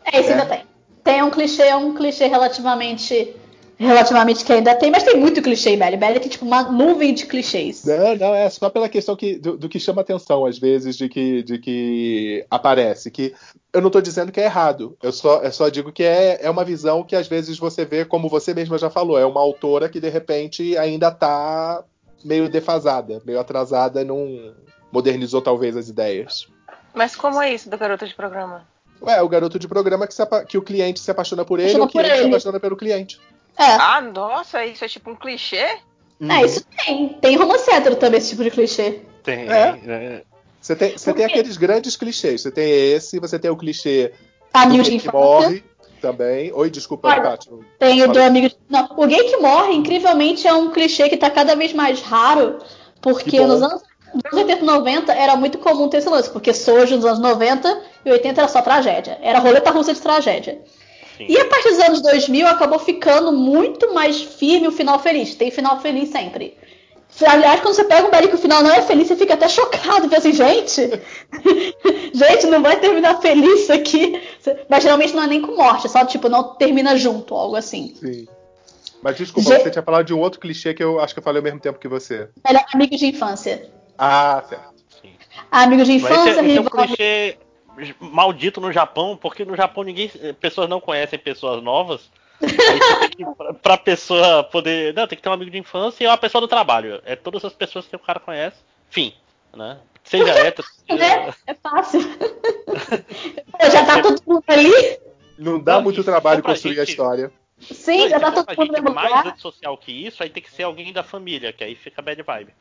É, 0.06 0.22
isso 0.22 0.32
ainda 0.32 0.46
tem. 0.46 0.64
Tem 1.04 1.22
um 1.22 1.30
clichê, 1.30 1.74
um 1.76 1.94
clichê 1.94 2.28
relativamente 2.28 3.36
relativamente 3.78 4.46
que 4.46 4.54
ainda 4.54 4.74
tem, 4.76 4.90
mas 4.90 5.04
tem 5.04 5.20
muito 5.20 5.42
clichê 5.42 5.72
em 5.72 5.78
Belly. 5.78 5.98
Belly 5.98 6.20
tem 6.22 6.30
tipo 6.30 6.46
uma 6.46 6.64
nuvem 6.64 7.14
de 7.14 7.26
clichês. 7.26 7.84
Não, 7.84 8.16
não, 8.16 8.34
é 8.36 8.50
só 8.50 8.70
pela 8.70 8.88
questão 8.88 9.16
que, 9.16 9.38
do, 9.38 9.58
do, 9.58 9.68
que 9.68 9.80
chama 9.80 10.02
atenção, 10.02 10.46
às 10.46 10.58
vezes, 10.58 10.96
de 10.96 11.10
que, 11.10 11.44
de 11.44 11.58
que 11.58 12.46
aparece. 12.50 13.12
Que 13.12 13.34
eu 13.74 13.82
não 13.82 13.88
estou 13.88 14.02
dizendo 14.02 14.32
que 14.32 14.40
é 14.40 14.46
errado, 14.46 14.96
eu 15.02 15.12
só, 15.12 15.42
eu 15.42 15.52
só 15.52 15.68
digo 15.68 15.92
que 15.92 16.04
é, 16.04 16.46
é 16.46 16.50
uma 16.50 16.64
visão 16.64 17.04
que 17.04 17.16
às 17.16 17.28
vezes 17.28 17.58
você 17.58 17.84
vê, 17.84 18.06
como 18.06 18.30
você 18.30 18.54
mesma 18.54 18.78
já 18.78 18.90
falou, 18.90 19.18
é 19.18 19.26
uma 19.26 19.42
autora 19.42 19.90
que 19.90 20.00
de 20.00 20.10
repente 20.10 20.78
ainda 20.78 21.08
está 21.08 21.84
meio 22.24 22.48
defasada, 22.48 23.20
meio 23.26 23.40
atrasada, 23.40 24.06
não 24.06 24.54
modernizou 24.92 25.42
talvez 25.42 25.76
as 25.76 25.90
ideias. 25.90 26.48
Mas 26.94 27.16
como 27.16 27.42
é 27.42 27.52
isso 27.52 27.68
do 27.68 27.78
garoto 27.78 28.08
de 28.08 28.14
programa? 28.14 28.68
Ué, 29.02 29.22
o 29.22 29.28
garoto 29.28 29.58
de 29.58 29.68
programa 29.68 30.06
que, 30.06 30.14
se, 30.14 30.24
que 30.48 30.58
o 30.58 30.62
cliente 30.62 31.00
se 31.00 31.10
apaixona 31.10 31.44
por 31.44 31.60
ele 31.60 31.78
ou 31.78 31.86
o 31.86 31.90
cliente 31.90 32.16
se 32.16 32.28
apaixona 32.28 32.60
pelo 32.60 32.78
cliente. 32.78 33.20
É. 33.58 33.64
Ah, 33.64 34.02
nossa, 34.02 34.64
isso 34.66 34.86
é 34.86 34.88
tipo 34.88 35.10
um 35.10 35.16
clichê? 35.16 35.80
Uhum. 36.20 36.32
É, 36.32 36.46
isso 36.46 36.64
tem. 36.86 37.10
Tem 37.10 37.36
romance 37.36 37.70
hétero 37.70 37.96
também, 37.96 38.20
esse 38.20 38.30
tipo 38.30 38.44
de 38.44 38.52
clichê. 38.52 39.02
Tem. 39.24 39.50
É. 39.50 40.24
Você 40.64 40.78
tem, 40.78 40.98
você 40.98 41.14
tem 41.14 41.26
aqueles 41.26 41.58
grandes 41.58 41.98
clichês. 41.98 42.42
Você 42.42 42.50
tem 42.50 42.94
esse, 42.94 43.20
você 43.20 43.38
tem 43.38 43.52
o 43.52 43.58
clichê 43.58 44.14
Amigos 44.54 44.88
de 44.88 44.96
o 44.96 45.00
que 45.02 45.12
morre 45.12 45.62
também. 46.02 46.54
Oi, 46.54 46.70
desculpa, 46.70 47.10
Olha, 47.10 47.22
Paty. 47.22 47.50
Tem 47.78 48.02
o 48.02 48.10
do 48.10 48.22
amigo. 48.22 48.56
Não, 48.70 48.88
o 48.96 49.06
gay 49.06 49.24
que 49.26 49.38
morre, 49.38 49.74
incrivelmente, 49.74 50.48
é 50.48 50.54
um 50.54 50.72
clichê 50.72 51.10
que 51.10 51.18
tá 51.18 51.30
cada 51.30 51.54
vez 51.54 51.74
mais 51.74 52.00
raro, 52.02 52.60
porque 53.02 53.42
nos 53.42 53.62
anos, 53.62 53.82
nos 54.14 54.26
anos 54.32 54.46
80 54.46 54.62
e 54.62 54.66
90 54.66 55.14
era 55.14 55.36
muito 55.36 55.58
comum 55.58 55.90
ter 55.90 55.98
esse 55.98 56.08
lance, 56.08 56.30
porque 56.30 56.54
Sojo 56.54 56.96
nos 56.96 57.06
anos 57.06 57.20
90 57.20 57.82
e 58.06 58.12
80 58.12 58.42
era 58.42 58.48
só 58.48 58.62
tragédia. 58.62 59.20
Era 59.22 59.40
roleta 59.40 59.70
russa 59.70 59.94
de 59.94 60.00
tragédia. 60.00 60.62
Sim. 61.18 61.26
E 61.28 61.38
a 61.38 61.46
partir 61.46 61.72
dos 61.72 61.80
anos 61.80 62.02
2000 62.02 62.48
acabou 62.48 62.80
ficando 62.80 63.34
muito 63.34 63.94
mais 63.94 64.22
firme 64.22 64.70
o 64.70 64.72
final 64.72 64.98
feliz. 64.98 65.36
Tem 65.36 65.52
final 65.52 65.82
feliz 65.82 66.10
sempre. 66.10 66.56
Aliás, 67.28 67.62
quando 67.62 67.76
você 67.76 67.84
pega 67.84 68.08
um 68.08 68.12
Barry 68.12 68.28
que 68.28 68.36
o 68.36 68.40
final 68.40 68.64
não 68.64 68.72
é 68.72 68.82
feliz, 68.82 69.08
você 69.08 69.16
fica 69.16 69.36
até 69.36 69.48
chocado. 69.48 70.04
Fica 70.04 70.18
assim, 70.18 70.34
gente, 70.34 70.82
gente, 72.14 72.48
não 72.48 72.62
vai 72.62 72.80
terminar 72.80 73.22
feliz 73.22 73.62
isso 73.62 73.74
aqui. 73.74 74.22
Mas 74.70 74.84
geralmente 74.84 75.14
não 75.14 75.24
é 75.24 75.28
nem 75.28 75.42
com 75.42 75.56
morte, 75.56 75.86
é 75.86 75.90
só 75.90 76.06
tipo, 76.06 76.28
não 76.30 76.56
termina 76.56 76.98
junto, 76.98 77.36
algo 77.36 77.56
assim. 77.56 77.94
Sim. 77.96 78.28
Mas 79.02 79.18
desculpa, 79.18 79.50
Gente- 79.50 79.64
você 79.64 79.70
tinha 79.72 79.84
falado 79.84 80.06
de 80.06 80.14
um 80.14 80.20
outro 80.20 80.40
clichê 80.40 80.74
que 80.74 80.84
eu 80.84 81.00
acho 81.00 81.14
que 81.14 81.20
eu 81.20 81.24
falei 81.24 81.40
ao 81.40 81.44
mesmo 81.44 81.60
tempo 81.60 81.78
que 81.80 81.88
você. 81.88 82.30
Melhor 82.46 82.64
amigo 82.74 82.96
de 82.96 83.06
infância. 83.08 83.70
Ah, 83.98 84.44
certo. 84.48 84.74
Amigo 85.52 85.84
de 85.84 86.00
Mas 86.00 86.04
esse, 86.12 86.14
infância, 86.14 86.30
é- 86.30 86.32
esse 86.32 86.40
é 86.58 86.62
um 86.62 86.64
rival. 86.64 86.88
clichê 86.88 87.38
maldito 88.00 88.62
no 88.62 88.72
Japão, 88.72 89.18
porque 89.20 89.44
no 89.44 89.56
Japão 89.56 89.84
ninguém. 89.84 90.10
Pessoas 90.40 90.70
não 90.70 90.80
conhecem 90.80 91.20
pessoas 91.20 91.62
novas. 91.62 92.10
Que, 93.16 93.26
pra- 93.62 93.78
pessoa 93.78 94.44
poder. 94.44 94.94
Não, 94.94 95.08
tem 95.08 95.16
que 95.16 95.22
ter 95.24 95.30
um 95.30 95.34
amigo 95.34 95.52
de 95.52 95.58
infância 95.58 96.04
e 96.04 96.08
uma 96.08 96.18
pessoa 96.18 96.42
do 96.42 96.48
trabalho. 96.48 97.02
É 97.06 97.16
todas 97.16 97.44
as 97.46 97.54
pessoas 97.54 97.86
que 97.88 97.96
o 97.96 98.00
cara 98.00 98.20
conhece. 98.20 98.58
Fim. 98.90 99.14
Né? 99.56 99.78
Seja 100.04 100.32
hétero. 100.40 100.68
seja- 100.90 101.06
É, 101.06 101.34
é 101.48 101.54
fácil. 101.54 102.00
Pô, 102.18 103.70
já 103.72 103.86
tá 103.86 104.02
todo 104.02 104.22
mundo 104.26 104.44
ali. 104.48 105.00
Não 105.38 105.60
dá 105.60 105.76
Não, 105.76 105.84
muito 105.84 106.04
trabalho 106.04 106.44
construir 106.44 106.80
a 106.80 106.84
gente- 106.86 106.92
história. 106.92 107.32
Sim, 107.60 108.00
Não, 108.02 108.10
já 108.10 108.20
tá 108.20 108.32
for 108.34 108.56
todo 108.56 108.68
mundo 108.68 108.82
no 108.84 108.94
mais 108.94 109.10
lugar. 109.10 109.28
antissocial 109.28 109.78
que 109.78 109.92
isso, 109.92 110.22
aí 110.22 110.30
tem 110.30 110.44
que 110.44 110.52
ser 110.52 110.64
alguém 110.64 110.92
da 110.92 111.02
família, 111.04 111.54
que 111.54 111.64
aí 111.64 111.76
fica 111.76 112.02
bad 112.02 112.22
vibe. 112.22 112.54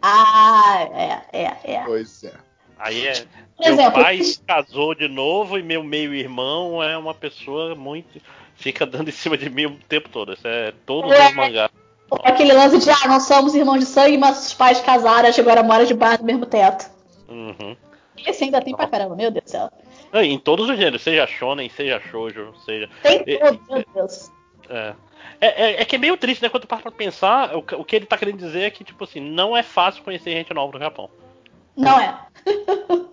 Ah, 0.00 1.20
é, 1.32 1.38
é, 1.42 1.56
é. 1.74 1.82
Pois 1.84 2.24
é. 2.24 2.32
Aí 2.78 3.06
é. 3.06 3.12
Por 3.56 3.64
meu 3.64 3.72
exemplo, 3.74 4.02
pai 4.02 4.22
se 4.22 4.40
casou 4.46 4.94
de 4.94 5.08
novo 5.08 5.58
e 5.58 5.62
meu 5.62 5.82
meio-irmão 5.84 6.82
é 6.82 6.96
uma 6.96 7.14
pessoa 7.14 7.74
muito. 7.74 8.20
Fica 8.56 8.84
dando 8.86 9.08
em 9.08 9.12
cima 9.12 9.36
de 9.36 9.48
mim 9.50 9.66
o 9.66 9.78
tempo 9.88 10.08
todo. 10.08 10.32
Isso 10.32 10.46
é 10.46 10.72
todos 10.84 11.12
É. 11.12 11.28
os 11.28 11.34
mangás. 11.34 11.70
Ou 12.10 12.20
aquele 12.24 12.52
lance 12.52 12.78
de, 12.78 12.88
ah, 12.90 13.08
não 13.08 13.20
somos 13.20 13.54
irmãos 13.54 13.78
de 13.80 13.86
sangue, 13.86 14.16
mas 14.16 14.46
os 14.46 14.54
pais 14.54 14.80
casaram, 14.80 15.28
e 15.28 15.40
agora 15.40 15.62
moram 15.62 15.84
debaixo 15.84 16.18
do 16.18 16.24
mesmo 16.24 16.46
teto. 16.46 16.88
Uhum. 17.28 17.76
Esse 18.26 18.44
ainda 18.44 18.62
tem 18.62 18.74
pra 18.74 18.86
caramba, 18.86 19.14
meu 19.16 19.30
Deus 19.30 19.44
do 19.44 19.50
céu. 19.50 19.70
Em 20.14 20.38
todos 20.38 20.68
os 20.70 20.76
gêneros, 20.76 21.02
seja 21.02 21.26
shonen, 21.26 21.68
seja 21.68 22.00
shoujo, 22.10 22.54
seja. 22.64 22.88
Tem 23.02 23.22
E- 23.26 23.38
todo, 23.38 23.60
meu 23.68 23.84
Deus. 23.94 24.30
É. 24.70 24.94
É, 25.40 25.46
é- 25.64 25.82
é 25.82 25.84
que 25.84 25.96
é 25.96 25.98
meio 25.98 26.16
triste, 26.16 26.40
né? 26.42 26.48
Quando 26.48 26.62
tu 26.62 26.68
para 26.68 26.78
pra 26.78 26.90
pensar, 26.92 27.54
o, 27.56 27.58
o 27.58 27.84
que 27.84 27.96
ele 27.96 28.06
tá 28.06 28.16
querendo 28.16 28.38
dizer 28.38 28.62
é 28.62 28.70
que, 28.70 28.84
tipo 28.84 29.02
assim, 29.04 29.20
não 29.20 29.56
é 29.56 29.62
fácil 29.62 30.02
conhecer 30.02 30.30
gente 30.30 30.54
nova 30.54 30.72
no 30.72 30.82
Japão. 30.84 31.10
Não 31.76 32.00
é. 32.00 32.16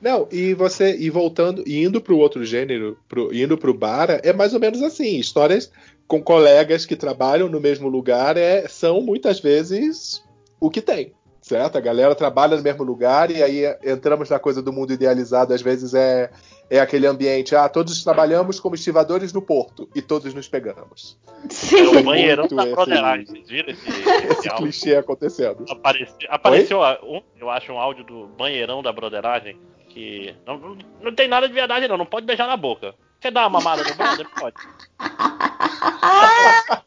Não, 0.00 0.26
e 0.32 0.54
você, 0.54 0.96
e 0.96 1.10
voltando, 1.10 1.62
e 1.66 1.84
indo 1.84 2.00
pro 2.00 2.16
outro 2.18 2.44
gênero, 2.44 2.96
pro, 3.08 3.34
indo 3.34 3.58
pro 3.58 3.74
Bara, 3.74 4.20
é 4.24 4.32
mais 4.32 4.54
ou 4.54 4.60
menos 4.60 4.82
assim. 4.82 5.16
Histórias 5.18 5.70
com 6.08 6.22
colegas 6.22 6.86
que 6.86 6.96
trabalham 6.96 7.48
no 7.48 7.60
mesmo 7.60 7.88
lugar 7.88 8.36
é, 8.36 8.66
são 8.66 9.00
muitas 9.02 9.38
vezes 9.40 10.24
o 10.58 10.70
que 10.70 10.80
tem, 10.80 11.12
certo? 11.40 11.76
A 11.76 11.80
galera 11.80 12.14
trabalha 12.14 12.56
no 12.56 12.62
mesmo 12.62 12.82
lugar 12.82 13.30
e 13.30 13.42
aí 13.42 13.62
entramos 13.84 14.28
na 14.30 14.38
coisa 14.38 14.60
do 14.62 14.72
mundo 14.72 14.92
idealizado, 14.92 15.52
às 15.54 15.62
vezes 15.62 15.94
é, 15.94 16.30
é 16.68 16.80
aquele 16.80 17.06
ambiente, 17.06 17.54
ah, 17.54 17.68
todos 17.68 18.02
trabalhamos 18.02 18.58
como 18.58 18.74
estivadores 18.74 19.32
no 19.32 19.40
porto 19.42 19.88
e 19.94 20.00
todos 20.02 20.32
nos 20.34 20.48
pegamos. 20.48 21.18
É 21.44 21.48
Sim. 21.52 21.96
o 21.98 22.02
banheirão 22.02 22.48
da 22.48 22.64
esse- 22.64 22.74
Broderagem, 22.74 23.26
vocês 23.26 23.48
viram 23.48 23.68
esse, 23.70 23.86
esse 23.88 24.26
Esse 24.32 24.48
áudio? 24.48 24.56
clichê 24.64 24.96
acontecendo. 24.96 25.64
Apareceu, 25.68 26.28
apareceu 26.28 26.80
um, 27.04 27.20
eu 27.38 27.48
acho, 27.50 27.70
um 27.72 27.78
áudio 27.78 28.02
do 28.04 28.26
banheirão 28.36 28.82
da 28.82 28.92
broderagem 28.92 29.56
que 29.90 30.34
não, 30.46 30.76
não, 31.02 31.14
tem 31.14 31.28
nada 31.28 31.46
de 31.48 31.52
verdade 31.54 31.86
não, 31.88 31.96
não 31.98 32.06
pode 32.06 32.24
beijar 32.26 32.46
na 32.46 32.56
boca. 32.56 32.94
Quer 33.20 33.30
dar 33.32 33.42
uma 33.46 33.58
mamada 33.60 33.82
no 33.84 33.94
brother? 33.94 34.26
Pode. 34.38 34.56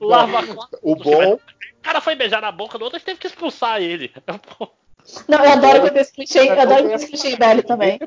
Lava. 0.00 0.40
O 0.82 0.96
bom, 0.96 1.34
O 1.34 1.40
cara 1.82 2.00
foi 2.00 2.14
beijar 2.14 2.40
na 2.40 2.52
boca 2.52 2.78
do 2.78 2.84
outro, 2.84 2.96
a 2.96 2.98
gente 2.98 3.06
teve 3.06 3.18
que 3.18 3.26
expulsar 3.26 3.80
ele. 3.80 4.12
Não, 5.28 5.44
eu 5.44 5.52
adoro 5.52 5.80
quando 5.82 5.96
esse 5.98 6.12
clichê, 6.12 6.40
eu 6.40 6.60
adoro 6.60 6.82
quando 6.82 6.94
esse 6.94 7.06
clichê 7.06 7.36
velho 7.36 7.62
também. 7.62 7.98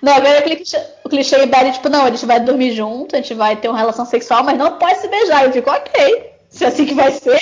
Não, 0.00 0.14
agora 0.14 0.38
aquele 0.38 0.56
clichê, 0.56 0.76
o 1.04 1.08
clichê 1.08 1.46
velho, 1.46 1.72
tipo, 1.72 1.88
não, 1.88 2.04
a 2.04 2.10
gente 2.10 2.24
vai 2.24 2.38
dormir 2.40 2.72
junto, 2.72 3.16
a 3.16 3.20
gente 3.20 3.34
vai 3.34 3.56
ter 3.56 3.68
uma 3.68 3.78
relação 3.78 4.04
sexual, 4.06 4.44
mas 4.44 4.56
não 4.56 4.78
pode 4.78 5.00
se 5.00 5.08
beijar. 5.08 5.44
Eu 5.44 5.52
fico, 5.52 5.68
ok. 5.70 6.30
Se 6.48 6.64
é 6.64 6.68
assim 6.68 6.86
que 6.86 6.94
vai 6.94 7.10
ser. 7.10 7.40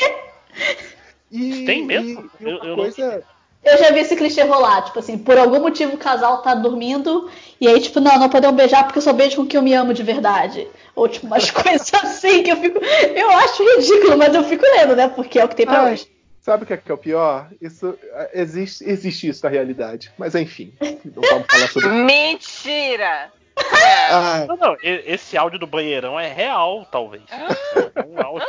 E, 1.31 1.67
Tem 1.67 1.85
mesmo? 1.85 2.31
E, 2.41 2.45
e 2.45 2.47
uma 2.47 2.51
Eu- 2.51 2.59
eu 2.65 2.69
não- 2.69 2.77
coisa, 2.77 3.23
Eu 3.67 3.79
já 3.79 3.91
vi 3.91 4.01
esse 4.01 4.15
clichê 4.15 4.43
rolar, 4.43 4.83
tipo 4.83 4.99
assim, 5.01 5.19
por 5.19 5.37
algum 5.37 5.61
motivo 5.61 5.95
o 5.95 5.99
casal 5.99 6.41
tá 6.41 6.55
dormindo 6.55 7.29
e 7.61 7.67
aí, 7.67 7.81
tipo, 7.81 7.99
não, 7.99 8.19
não 8.19 8.29
podemos 8.29 8.57
beijar 8.57 8.85
porque 8.85 8.99
eu 8.99 9.03
só 9.03 9.13
beijo 9.13 9.37
com 9.37 9.47
quem 9.47 9.59
eu 9.59 9.63
me 9.63 9.75
amo 9.75 9.93
de 9.93 10.05
verdade. 10.05 10.69
Ou, 10.95 11.09
tipo, 11.09 11.27
umas 11.27 11.51
coisas 11.51 11.93
assim 11.95 12.43
que 12.43 12.51
eu 12.51 12.57
fico. 12.57 12.79
Eu 12.79 13.31
acho 13.31 13.63
ridículo, 13.77 14.17
mas 14.17 14.35
eu 14.35 14.45
fico 14.45 14.65
lendo, 14.65 14.95
né? 14.95 15.09
Porque 15.09 15.41
é 15.41 15.45
o 15.45 15.49
que 15.49 15.57
tem 15.57 15.67
pra 15.67 15.83
Ai, 15.83 15.95
hoje. 15.95 16.09
Sabe 16.41 16.63
o 16.63 16.67
que 16.67 16.75
é, 16.75 16.77
que 16.77 16.91
é 16.91 16.95
o 16.95 16.99
pior? 16.99 17.49
Isso 17.61 17.99
é, 18.13 18.41
existe, 18.41 18.85
existe 18.89 19.29
isso 19.29 19.45
na 19.45 19.51
realidade. 19.51 20.13
Mas 20.17 20.35
enfim, 20.37 20.73
não 20.81 21.23
vamos 21.29 21.47
falar 21.51 21.69
sobre. 21.69 21.89
Mentira! 22.05 23.33
É. 23.57 23.97
Ah, 24.09 24.45
Não, 24.47 24.57
não, 24.57 24.77
esse 24.83 25.37
áudio 25.37 25.59
do 25.59 25.67
banheirão 25.67 26.21
é 26.21 26.31
real, 26.31 26.87
talvez. 26.93 27.23
É 27.31 28.03
um 28.03 28.23
áudio, 28.23 28.47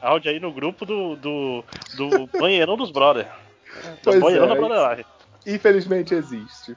áudio 0.00 0.30
aí 0.30 0.40
no 0.40 0.50
grupo 0.50 0.86
do, 0.86 1.14
do, 1.14 1.64
do 1.94 2.26
banheirão 2.38 2.76
dos 2.76 2.90
brother. 2.90 3.26
Pois 4.02 4.22
é, 4.22 5.04
infelizmente 5.46 6.14
existe. 6.14 6.76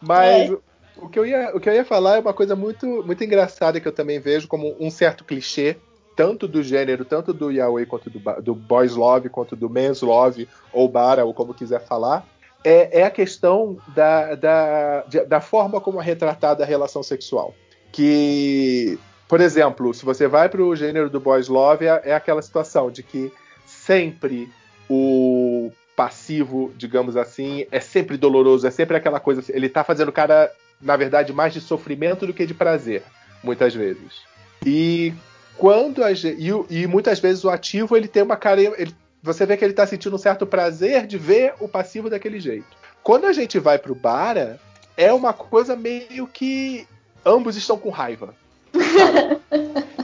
Mas 0.00 0.50
o, 0.96 1.08
que 1.08 1.18
eu 1.18 1.24
ia, 1.24 1.54
o 1.54 1.60
que 1.60 1.68
eu 1.68 1.74
ia 1.74 1.84
falar 1.84 2.16
é 2.16 2.20
uma 2.20 2.34
coisa 2.34 2.56
muito, 2.56 2.86
muito 3.04 3.22
engraçada 3.22 3.80
que 3.80 3.86
eu 3.86 3.92
também 3.92 4.18
vejo 4.18 4.48
como 4.48 4.76
um 4.80 4.90
certo 4.90 5.24
clichê, 5.24 5.76
tanto 6.16 6.46
do 6.46 6.62
gênero, 6.62 7.04
tanto 7.04 7.32
do 7.32 7.50
yaoi 7.50 7.86
quanto 7.86 8.10
do, 8.10 8.20
do 8.42 8.54
boys 8.54 8.94
love, 8.94 9.28
quanto 9.28 9.56
do 9.56 9.70
men's 9.70 10.02
love, 10.02 10.48
ou 10.72 10.88
bara, 10.88 11.24
ou 11.24 11.32
como 11.32 11.54
quiser 11.54 11.80
falar. 11.80 12.26
É, 12.64 13.00
é 13.00 13.04
a 13.04 13.10
questão 13.10 13.78
da, 13.88 14.34
da, 14.34 15.04
da 15.26 15.40
forma 15.40 15.80
como 15.80 16.00
é 16.00 16.04
retratada 16.04 16.62
a 16.62 16.66
relação 16.66 17.02
sexual. 17.02 17.54
Que, 17.90 18.98
por 19.28 19.40
exemplo, 19.40 19.92
se 19.94 20.04
você 20.04 20.26
vai 20.26 20.48
para 20.48 20.62
o 20.62 20.76
gênero 20.76 21.10
do 21.10 21.20
boys 21.20 21.48
love, 21.48 21.86
é, 21.86 22.02
é 22.04 22.14
aquela 22.14 22.42
situação 22.42 22.90
de 22.90 23.02
que 23.02 23.32
sempre 23.66 24.50
o 24.88 25.72
passivo, 25.96 26.72
digamos 26.76 27.16
assim, 27.16 27.66
é 27.70 27.80
sempre 27.80 28.16
doloroso, 28.16 28.66
é 28.66 28.70
sempre 28.70 28.96
aquela 28.96 29.20
coisa. 29.20 29.40
assim, 29.40 29.52
Ele 29.54 29.68
tá 29.68 29.84
fazendo 29.84 30.08
o 30.08 30.12
cara, 30.12 30.50
na 30.80 30.96
verdade, 30.96 31.32
mais 31.32 31.52
de 31.52 31.60
sofrimento 31.60 32.26
do 32.26 32.32
que 32.34 32.46
de 32.46 32.54
prazer, 32.54 33.02
muitas 33.42 33.74
vezes. 33.74 34.22
E 34.64 35.12
quando 35.56 36.02
a 36.02 36.12
gente, 36.14 36.36
e, 36.40 36.82
e 36.82 36.86
muitas 36.86 37.18
vezes 37.20 37.44
o 37.44 37.50
ativo 37.50 37.96
ele 37.96 38.08
tem 38.08 38.22
uma 38.22 38.36
cara. 38.36 38.60
ele- 38.60 38.94
você 39.22 39.46
vê 39.46 39.56
que 39.56 39.64
ele 39.64 39.72
tá 39.72 39.86
sentindo 39.86 40.16
um 40.16 40.18
certo 40.18 40.44
prazer 40.44 41.06
de 41.06 41.16
ver 41.16 41.54
o 41.60 41.68
passivo 41.68 42.10
daquele 42.10 42.40
jeito. 42.40 42.66
Quando 43.04 43.26
a 43.26 43.32
gente 43.32 43.56
vai 43.58 43.78
pro 43.78 43.94
Bara, 43.94 44.58
é 44.96 45.12
uma 45.12 45.32
coisa 45.32 45.76
meio 45.76 46.26
que 46.26 46.86
ambos 47.24 47.56
estão 47.56 47.78
com 47.78 47.90
raiva. 47.90 48.34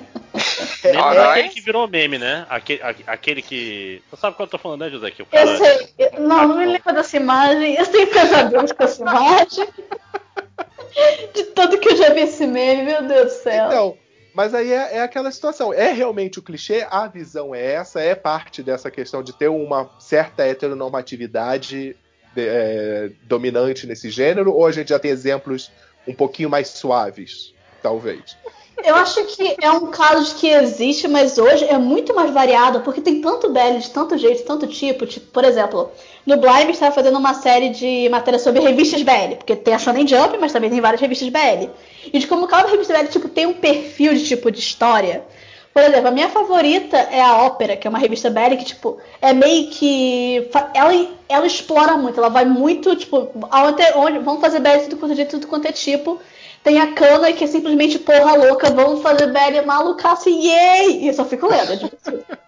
Meme 0.84 0.96
é 0.96 1.00
Alright. 1.00 1.30
aquele 1.30 1.48
que 1.48 1.60
virou 1.60 1.88
meme, 1.88 2.18
né? 2.18 2.46
Aquele, 2.48 2.80
aquele 3.06 3.42
que. 3.42 4.02
Você 4.10 4.20
sabe 4.20 4.36
qual 4.36 4.46
eu 4.46 4.50
tô 4.50 4.58
falando, 4.58 4.80
né, 4.80 4.90
José? 4.90 5.10
Que 5.10 5.22
o 5.22 5.26
Eu 5.32 5.44
cara. 5.46 5.56
sei. 5.58 5.88
eu- 5.98 6.20
Não, 6.20 6.48
não 6.48 6.58
me 6.58 6.66
lembro 6.66 6.92
dessa 6.94 7.16
imagem. 7.16 7.74
Eu 7.74 7.86
tenho 7.86 8.06
pesadelos 8.06 8.72
com 8.72 8.84
essa 8.84 9.00
imagem. 9.02 9.66
De 11.34 11.44
tanto 11.44 11.78
que 11.78 11.88
eu 11.88 11.96
já 11.96 12.12
vi 12.12 12.20
esse 12.22 12.46
meme, 12.46 12.82
meu 12.84 13.02
Deus 13.06 13.24
do 13.32 13.42
céu. 13.42 13.66
Então, 13.66 13.98
mas 14.34 14.54
aí 14.54 14.72
é, 14.72 14.96
é 14.96 15.00
aquela 15.02 15.30
situação. 15.30 15.72
É 15.72 15.92
realmente 15.92 16.38
o 16.38 16.42
clichê, 16.42 16.86
a 16.90 17.06
visão 17.06 17.54
é 17.54 17.72
essa, 17.74 18.00
é 18.00 18.14
parte 18.14 18.62
dessa 18.62 18.90
questão 18.90 19.22
de 19.22 19.32
ter 19.32 19.48
uma 19.48 19.90
certa 19.98 20.44
heteronormatividade 20.44 21.96
de- 22.34 22.48
é, 22.48 23.10
dominante 23.24 23.86
nesse 23.86 24.10
gênero, 24.10 24.52
ou 24.54 24.66
a 24.66 24.72
gente 24.72 24.88
já 24.88 24.98
tem 24.98 25.10
exemplos 25.10 25.70
um 26.06 26.14
pouquinho 26.14 26.48
mais 26.50 26.68
suaves, 26.68 27.54
talvez. 27.82 28.36
Eu 28.84 28.94
acho 28.94 29.24
que 29.24 29.56
é 29.60 29.70
um 29.72 29.88
caso 29.88 30.24
de 30.24 30.40
que 30.40 30.48
existe, 30.48 31.08
mas 31.08 31.36
hoje 31.36 31.64
é 31.64 31.76
muito 31.76 32.14
mais 32.14 32.30
variado, 32.30 32.80
porque 32.80 33.00
tem 33.00 33.20
tanto 33.20 33.50
BL 33.50 33.78
de 33.80 33.90
tanto 33.90 34.16
jeito, 34.16 34.44
tanto 34.44 34.66
tipo. 34.68 35.04
Tipo, 35.04 35.26
por 35.32 35.44
exemplo, 35.44 35.90
no 36.24 36.36
Blime 36.36 36.70
está 36.70 36.90
fazendo 36.92 37.18
uma 37.18 37.34
série 37.34 37.70
de 37.70 38.08
matérias 38.08 38.42
sobre 38.42 38.60
revistas 38.60 39.02
BL, 39.02 39.36
porque 39.36 39.56
tem 39.56 39.74
a 39.74 39.78
Shonen 39.78 40.06
Jump, 40.06 40.38
mas 40.38 40.52
também 40.52 40.70
tem 40.70 40.80
várias 40.80 41.00
revistas 41.00 41.28
BL. 41.28 41.70
E 42.12 42.18
de 42.18 42.26
como 42.26 42.46
cada 42.46 42.68
revista 42.68 42.96
BL 42.96 43.08
tipo, 43.08 43.28
tem 43.28 43.46
um 43.46 43.54
perfil 43.54 44.14
de 44.14 44.24
tipo 44.24 44.50
de 44.50 44.60
história. 44.60 45.24
Por 45.72 45.82
exemplo, 45.82 46.08
a 46.08 46.10
minha 46.10 46.28
favorita 46.28 46.96
é 46.96 47.20
a 47.20 47.44
Ópera, 47.44 47.76
que 47.76 47.86
é 47.86 47.90
uma 47.90 47.98
revista 47.98 48.30
BL 48.30 48.56
que, 48.58 48.64
tipo, 48.64 48.98
é 49.20 49.32
meio 49.32 49.70
que. 49.70 50.48
Ela, 50.74 51.08
ela 51.28 51.46
explora 51.46 51.96
muito, 51.96 52.18
ela 52.18 52.28
vai 52.28 52.44
muito, 52.44 52.96
tipo, 52.96 53.30
aonde, 53.50 53.82
onde, 53.94 54.18
vamos 54.18 54.40
fazer 54.40 54.60
BL 54.60 54.78
de 54.78 54.88
tudo 54.88 54.96
quanto 54.96 55.12
é 55.12 55.16
jeito, 55.16 55.30
tudo 55.30 55.46
quanto 55.46 55.66
é 55.66 55.72
tipo. 55.72 56.18
Tem 56.62 56.80
a 56.80 56.92
Kana, 56.92 57.32
que 57.32 57.44
é 57.44 57.46
simplesmente 57.46 57.98
porra 57.98 58.34
louca, 58.34 58.70
vamos 58.70 59.02
fazer 59.02 59.26
BL 59.26 59.64
malucaço, 59.64 60.28
yay! 60.28 61.04
E 61.04 61.08
eu 61.08 61.14
só 61.14 61.24
fico 61.24 61.46
lendo. 61.46 61.72
é 61.72 61.76
divertido. 61.76 62.24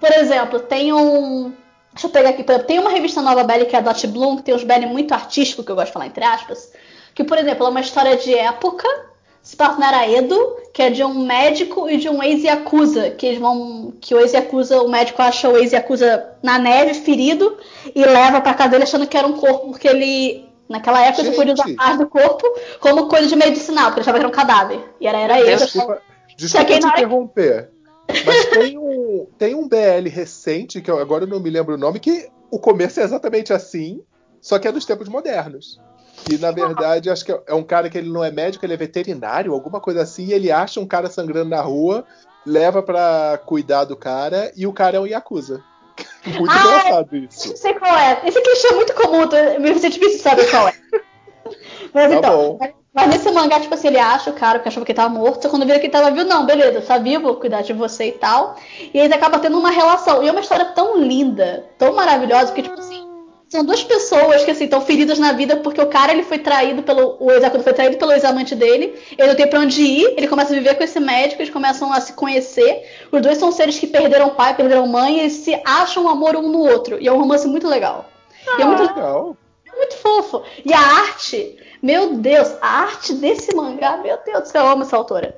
Por 0.00 0.12
exemplo, 0.12 0.60
tem 0.60 0.92
um. 0.92 1.52
Deixa 1.92 2.06
eu 2.06 2.10
pegar 2.10 2.30
aqui. 2.30 2.44
Tem 2.66 2.78
uma 2.78 2.90
revista 2.90 3.20
nova 3.20 3.44
BL 3.44 3.64
que 3.64 3.74
é 3.74 3.78
a 3.78 3.82
Dot 3.82 4.06
Bloom, 4.06 4.36
que 4.36 4.42
tem 4.42 4.54
uns 4.54 4.64
BL 4.64 4.86
muito 4.86 5.12
artísticos, 5.12 5.64
que 5.64 5.70
eu 5.70 5.76
gosto 5.76 5.88
de 5.88 5.92
falar 5.92 6.06
entre 6.06 6.24
aspas. 6.24 6.72
Que, 7.14 7.24
por 7.24 7.36
exemplo, 7.36 7.66
é 7.66 7.70
uma 7.70 7.80
história 7.80 8.16
de 8.16 8.32
época, 8.32 8.86
se 9.42 9.56
passa 9.56 9.78
na 9.78 9.88
era 9.88 10.08
Edo, 10.08 10.56
que 10.72 10.82
é 10.82 10.90
de 10.90 11.02
um 11.02 11.24
médico 11.24 11.88
e 11.88 11.96
de 11.96 12.08
um 12.08 12.22
ex-yakuza. 12.22 13.10
Que 13.10 13.26
eles 13.26 13.38
vão. 13.38 13.92
Que 14.00 14.14
o 14.14 14.20
ex-yakuza, 14.20 14.80
o 14.82 14.88
médico 14.88 15.20
acha 15.20 15.48
o 15.48 15.56
ex-yakuza 15.56 16.36
na 16.42 16.58
neve, 16.58 16.94
ferido, 16.94 17.56
e 17.94 18.04
leva 18.04 18.40
pra 18.40 18.54
casa 18.54 18.70
dele 18.70 18.84
achando 18.84 19.06
que 19.06 19.16
era 19.16 19.26
um 19.26 19.36
corpo, 19.36 19.70
porque 19.70 19.88
ele. 19.88 20.47
Naquela 20.68 21.02
época 21.04 21.22
ele 21.22 21.34
podia 21.34 21.54
usar 21.54 21.66
Gente. 21.66 21.76
parte 21.76 21.98
do 21.98 22.06
corpo 22.08 22.44
como 22.80 23.08
coisa 23.08 23.26
de 23.26 23.36
medicinal, 23.36 23.86
porque 23.86 24.00
achava 24.00 24.18
que 24.18 24.24
era 24.24 24.28
um 24.28 24.32
cadáver. 24.32 24.80
E 25.00 25.06
era, 25.06 25.18
era 25.18 25.40
Edo. 25.40 25.64
Desculpa, 25.64 26.02
desculpa 26.36 26.66
te 26.66 26.86
interromper. 26.86 27.70
Mas 28.24 28.46
tem 28.46 28.78
um, 28.78 29.26
tem 29.38 29.54
um 29.54 29.68
BL 29.68 30.08
recente, 30.10 30.80
que 30.80 30.90
eu, 30.90 30.98
agora 30.98 31.24
eu 31.24 31.28
não 31.28 31.40
me 31.40 31.50
lembro 31.50 31.74
o 31.74 31.78
nome, 31.78 32.00
que 32.00 32.28
o 32.50 32.58
começo 32.58 33.00
é 33.00 33.02
exatamente 33.02 33.52
assim, 33.52 34.02
só 34.40 34.58
que 34.58 34.66
é 34.66 34.72
dos 34.72 34.84
tempos 34.84 35.08
modernos. 35.08 35.80
Que 36.24 36.36
na 36.36 36.50
verdade 36.50 37.10
acho 37.10 37.24
que 37.24 37.32
é 37.46 37.54
um 37.54 37.62
cara 37.62 37.88
que 37.88 37.96
ele 37.96 38.10
não 38.10 38.24
é 38.24 38.30
médico, 38.30 38.64
ele 38.64 38.74
é 38.74 38.78
veterinário, 38.78 39.52
alguma 39.52 39.80
coisa 39.80 40.02
assim, 40.02 40.26
e 40.26 40.32
ele 40.32 40.50
acha 40.50 40.80
um 40.80 40.86
cara 40.86 41.08
sangrando 41.08 41.50
na 41.50 41.60
rua, 41.60 42.04
leva 42.44 42.82
pra 42.82 43.38
cuidar 43.44 43.84
do 43.84 43.96
cara, 43.96 44.50
e 44.56 44.66
o 44.66 44.72
cara 44.72 44.96
é 44.96 45.00
um 45.00 45.06
Yakuza. 45.06 45.62
Muito 46.26 46.50
Ah, 46.50 46.58
engraçado 46.80 47.16
isso. 47.16 47.48
Não 47.50 47.56
sei 47.56 47.74
qual 47.74 47.96
é. 47.96 48.20
Esse 48.24 48.40
clichê 48.40 48.68
é 48.68 48.72
muito 48.74 48.94
comum, 48.94 49.26
me 49.60 49.72
você 49.72 49.88
difícil 49.88 50.20
saber 50.20 50.50
qual 50.50 50.68
é. 50.68 50.74
Mas 51.94 52.10
Tá 52.10 52.16
então, 52.16 52.58
bom. 52.58 52.58
mas- 52.92 53.08
nesse 53.08 53.30
mangá, 53.30 53.58
tipo 53.60 53.72
assim, 53.74 53.88
ele 53.88 53.98
acha 53.98 54.28
o 54.30 54.34
cara 54.34 54.58
que 54.58 54.68
achava 54.68 54.84
que 54.84 54.92
ele 54.92 54.96
tava 54.96 55.08
morto, 55.08 55.48
quando 55.48 55.64
vira 55.64 55.78
que 55.78 55.86
ele 55.86 55.92
tava 55.92 56.10
vivo, 56.10 56.28
não, 56.28 56.44
beleza, 56.44 56.80
tá 56.82 56.98
vivo, 56.98 57.22
vou 57.24 57.36
cuidar 57.36 57.62
de 57.62 57.72
você 57.72 58.08
e 58.08 58.12
tal. 58.12 58.56
E 58.92 58.98
eles 58.98 59.10
acabam 59.12 59.40
tendo 59.40 59.58
uma 59.58 59.70
relação. 59.70 60.22
E 60.22 60.28
é 60.28 60.30
uma 60.30 60.40
história 60.40 60.66
tão 60.66 60.98
linda, 61.00 61.64
tão 61.78 61.94
maravilhosa, 61.94 62.46
porque, 62.46 62.62
tipo 62.62 62.78
são 63.48 63.64
duas 63.64 63.82
pessoas 63.82 64.44
que 64.44 64.50
assim 64.50 64.64
estão 64.64 64.80
feridas 64.80 65.18
na 65.18 65.32
vida 65.32 65.56
porque 65.56 65.80
o 65.80 65.86
cara 65.86 66.12
ele 66.12 66.22
foi 66.22 66.38
traído 66.38 66.82
pelo 66.82 67.16
o 67.18 67.30
ex 67.30 67.42
foi 67.62 67.72
traído 67.72 67.96
pelo 67.96 68.12
ex-amante 68.12 68.54
dele, 68.54 68.94
ele 69.16 69.28
não 69.28 69.34
tem 69.34 69.48
pra 69.48 69.60
onde 69.60 69.82
ir, 69.82 70.14
ele 70.16 70.28
começa 70.28 70.52
a 70.52 70.56
viver 70.56 70.74
com 70.74 70.84
esse 70.84 71.00
médico, 71.00 71.40
eles 71.40 71.52
começam 71.52 71.90
a 71.92 72.00
se 72.00 72.12
conhecer. 72.12 72.86
Os 73.10 73.22
dois 73.22 73.38
são 73.38 73.50
seres 73.50 73.78
que 73.78 73.86
perderam 73.86 74.30
pai, 74.30 74.54
perderam 74.54 74.86
mãe, 74.86 75.16
e 75.16 75.20
eles 75.20 75.32
se 75.32 75.60
acham 75.64 76.08
amor 76.08 76.36
um 76.36 76.48
no 76.48 76.58
outro. 76.58 77.00
E 77.00 77.08
é 77.08 77.12
um 77.12 77.18
romance 77.18 77.48
muito 77.48 77.66
legal. 77.66 78.06
E 78.58 78.62
é 78.62 78.64
muito, 78.64 78.82
Legal. 78.82 79.36
muito 79.74 79.96
fofo. 79.96 80.42
E 80.64 80.72
a 80.72 80.80
arte, 80.80 81.58
meu 81.82 82.14
Deus, 82.14 82.54
a 82.60 82.82
arte 82.82 83.14
desse 83.14 83.54
mangá, 83.54 83.96
meu 83.96 84.18
Deus 84.24 84.42
do 84.42 84.48
céu, 84.48 84.64
eu 84.64 84.70
amo 84.70 84.82
essa 84.82 84.96
autora. 84.96 85.36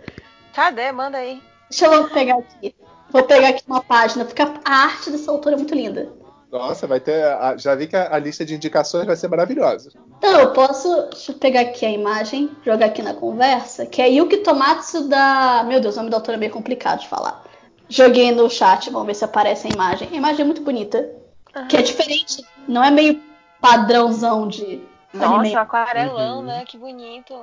Cadê? 0.52 0.90
Manda 0.92 1.18
aí. 1.18 1.40
Deixa 1.68 1.86
eu 1.86 2.08
pegar 2.08 2.38
aqui. 2.38 2.74
Vou 3.10 3.22
pegar 3.22 3.48
aqui 3.48 3.62
uma 3.66 3.82
página, 3.82 4.24
porque 4.24 4.42
a 4.42 4.52
a 4.64 4.74
arte 4.84 5.10
dessa 5.10 5.30
autora 5.30 5.56
é 5.56 5.58
muito 5.58 5.74
linda. 5.74 6.19
Nossa, 6.50 6.86
vai 6.86 6.98
ter. 7.00 7.24
a- 7.24 7.56
Já 7.56 7.74
vi 7.74 7.86
que 7.86 7.96
a, 7.96 8.18
lista 8.18 8.44
de 8.44 8.54
indicações 8.54 9.06
vai 9.06 9.14
ser 9.16 9.28
maravilhosa. 9.28 9.90
Então, 10.18 10.40
eu 10.40 10.52
posso. 10.52 10.88
Deixa 11.10 11.32
eu 11.32 11.36
pegar 11.36 11.60
aqui 11.60 11.86
a 11.86 11.90
imagem, 11.90 12.50
jogar 12.64 12.86
aqui 12.86 13.02
na 13.02 13.14
conversa, 13.14 13.86
que 13.86 14.02
é 14.02 14.08
Yuki 14.08 14.38
Tomatsu 14.38 15.08
da. 15.08 15.62
Meu 15.66 15.80
Deus, 15.80 15.94
o 15.94 15.98
nome 15.98 16.10
da 16.10 16.16
autora 16.16 16.36
é 16.36 16.40
meio 16.40 16.52
complicado 16.52 17.00
de 17.00 17.08
falar. 17.08 17.44
Joguei 17.88 18.30
no 18.32 18.48
chat, 18.50 18.88
vamos 18.90 19.06
ver 19.06 19.14
se 19.14 19.24
aparece 19.24 19.66
a 19.66 19.70
imagem. 19.70 20.08
A 20.12 20.16
imagem 20.16 20.42
é 20.42 20.44
muito 20.44 20.62
bonita. 20.62 21.08
Que 21.68 21.76
é 21.76 21.82
diferente, 21.82 22.44
não 22.68 22.82
é 22.84 22.90
meio 22.90 23.20
padrãozão 23.60 24.46
de. 24.48 24.80
Nossa, 25.12 25.34
anime. 25.40 25.56
aquarelão, 25.56 26.36
Uhum. 26.38 26.44
né? 26.44 26.64
Que 26.64 26.78
bonito. 26.78 27.34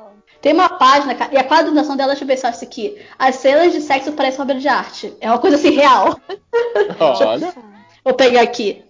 Tem 0.42 0.54
uma 0.54 0.70
página, 0.70 1.14
cara, 1.16 1.34
e 1.34 1.38
a 1.38 1.44
quadrinação 1.44 1.98
dela, 1.98 2.12
deixa 2.14 2.24
eu 2.24 2.28
ver 2.28 2.38
se 2.38 2.46
eu 2.46 2.50
acho 2.50 2.60
isso 2.60 2.66
aqui. 2.66 2.98
As 3.20 3.36
cenas 3.36 3.74
de 3.74 3.82
sexo 3.82 4.14
parecem 4.14 4.40
uma 4.40 4.44
obra 4.46 4.56
de 4.58 4.68
arte. 4.70 5.14
É 5.20 5.30
uma 5.30 5.38
coisa 5.40 5.58
assim 5.58 5.72
real. 5.72 6.18
Olha. 6.98 7.54
Vou 8.06 8.14
pegar 8.14 8.42
aqui. 8.42 8.86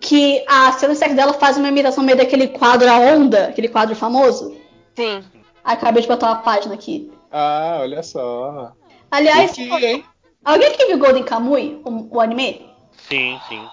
Que 0.00 0.44
a 0.48 0.72
cena 0.72 0.94
sexo 0.94 1.14
dela 1.14 1.32
faz 1.34 1.56
uma 1.56 1.68
imitação 1.68 2.02
meio 2.02 2.18
daquele 2.18 2.48
quadro 2.48 2.90
A 2.90 2.98
Onda, 2.98 3.48
aquele 3.48 3.68
quadro 3.68 3.94
famoso. 3.94 4.56
Sim. 4.96 5.22
Acabei 5.62 6.02
de 6.02 6.08
botar 6.08 6.26
uma 6.28 6.36
página 6.42 6.74
aqui. 6.74 7.10
Ah, 7.30 7.78
olha 7.80 8.02
só. 8.02 8.72
Aliás, 9.10 9.56
hein? 9.58 10.04
alguém 10.44 10.68
aqui 10.68 10.86
viu 10.86 10.98
Golden 10.98 11.22
Kamuy, 11.22 11.80
o, 11.84 12.16
o 12.16 12.20
anime? 12.20 12.68
Sim, 13.08 13.40
sim. 13.48 13.64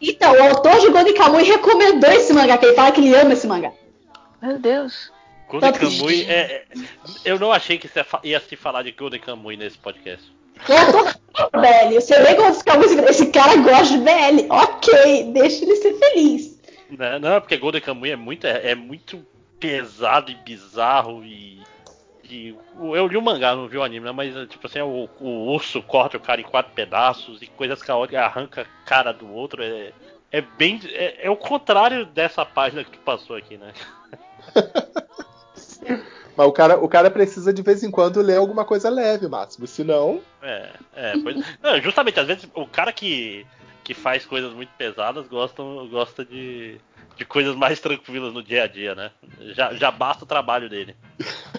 Então, 0.00 0.32
o 0.32 0.42
autor 0.42 0.78
de 0.80 0.90
Golden 0.90 1.14
Kamuy 1.14 1.42
recomendou 1.44 2.10
esse 2.10 2.32
mangá, 2.32 2.58
que 2.58 2.66
ele 2.66 2.74
fala 2.76 2.92
que 2.92 3.00
ele 3.00 3.14
ama 3.14 3.32
esse 3.32 3.46
mangá. 3.46 3.72
Meu 4.42 4.58
Deus. 4.58 5.12
Golden 5.48 5.72
Tá 5.72 5.78
Kamuy 5.78 6.24
é, 6.28 6.34
é- 6.34 6.64
Eu 7.24 7.38
não 7.38 7.50
achei 7.52 7.78
que 7.78 7.88
você 7.88 8.04
ia 8.22 8.38
se 8.40 8.54
falar 8.56 8.82
de 8.82 8.92
Golden 8.92 9.20
Kamuy 9.20 9.56
nesse 9.56 9.78
podcast. 9.78 10.30
BL, 11.52 11.94
você 11.94 12.20
vê 12.22 12.34
Kamuy, 12.64 12.86
esse 13.08 13.26
cara 13.30 13.56
gosta 13.56 13.96
de 13.96 13.98
BL. 13.98 14.46
Ok, 14.50 15.32
deixa 15.32 15.64
ele 15.64 15.76
ser 15.76 15.94
feliz. 15.94 16.58
Não, 16.90 17.18
não, 17.18 17.40
porque 17.40 17.56
Golden 17.56 17.80
Kamuy 17.80 18.10
é 18.10 18.16
muito, 18.16 18.46
é, 18.46 18.70
é 18.70 18.74
muito 18.74 19.24
pesado 19.60 20.30
e 20.30 20.34
bizarro 20.34 21.24
e. 21.24 21.62
e 22.24 22.56
eu 22.78 23.06
li 23.06 23.16
o 23.16 23.22
mangá, 23.22 23.54
não 23.54 23.68
vi 23.68 23.76
o 23.76 23.82
anime, 23.82 24.06
né? 24.06 24.12
Mas 24.12 24.34
tipo 24.48 24.66
assim, 24.66 24.80
o, 24.80 25.08
o 25.20 25.52
urso 25.52 25.82
corta 25.82 26.16
o 26.16 26.20
cara 26.20 26.40
em 26.40 26.44
quatro 26.44 26.72
pedaços 26.72 27.40
e 27.42 27.46
coisas 27.46 27.82
caóticas, 27.82 28.22
arranca 28.22 28.62
a 28.62 28.88
cara 28.88 29.12
do 29.12 29.32
outro. 29.32 29.62
É, 29.62 29.92
é 30.32 30.40
bem. 30.40 30.80
É, 30.86 31.26
é 31.26 31.30
o 31.30 31.36
contrário 31.36 32.06
dessa 32.06 32.44
página 32.44 32.84
que 32.84 32.90
tu 32.90 32.98
passou 33.00 33.36
aqui, 33.36 33.56
né? 33.56 33.72
Mas 36.38 36.46
o 36.46 36.52
cara, 36.52 36.78
o 36.78 36.88
cara 36.88 37.10
precisa 37.10 37.52
de 37.52 37.62
vez 37.62 37.82
em 37.82 37.90
quando 37.90 38.22
ler 38.22 38.36
alguma 38.36 38.64
coisa 38.64 38.88
leve, 38.88 39.26
Máximo. 39.26 39.66
Senão. 39.66 40.20
É, 40.40 40.68
é, 40.94 41.12
pois, 41.20 41.36
não, 41.60 41.80
justamente, 41.80 42.20
às 42.20 42.28
vezes 42.28 42.48
o 42.54 42.64
cara 42.64 42.92
que, 42.92 43.44
que 43.82 43.92
faz 43.92 44.24
coisas 44.24 44.52
muito 44.52 44.70
pesadas 44.78 45.26
gosta, 45.26 45.64
gosta 45.90 46.24
de, 46.24 46.80
de 47.16 47.24
coisas 47.24 47.56
mais 47.56 47.80
tranquilas 47.80 48.32
no 48.32 48.40
dia 48.40 48.62
a 48.62 48.66
dia, 48.68 48.94
né? 48.94 49.10
Já, 49.52 49.74
já 49.74 49.90
basta 49.90 50.22
o 50.22 50.28
trabalho 50.28 50.70
dele. 50.70 50.94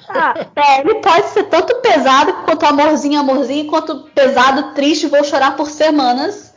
Ah, 0.07 0.33
BL 0.33 1.01
pode 1.03 1.27
ser 1.27 1.43
tanto 1.49 1.75
pesado 1.81 2.31
quanto 2.45 2.65
amorzinho, 2.65 3.19
amorzinho, 3.19 3.67
quanto 3.67 4.03
pesado, 4.15 4.73
triste, 4.75 5.07
vou 5.07 5.25
chorar 5.25 5.57
por 5.57 5.69
semanas. 5.69 6.55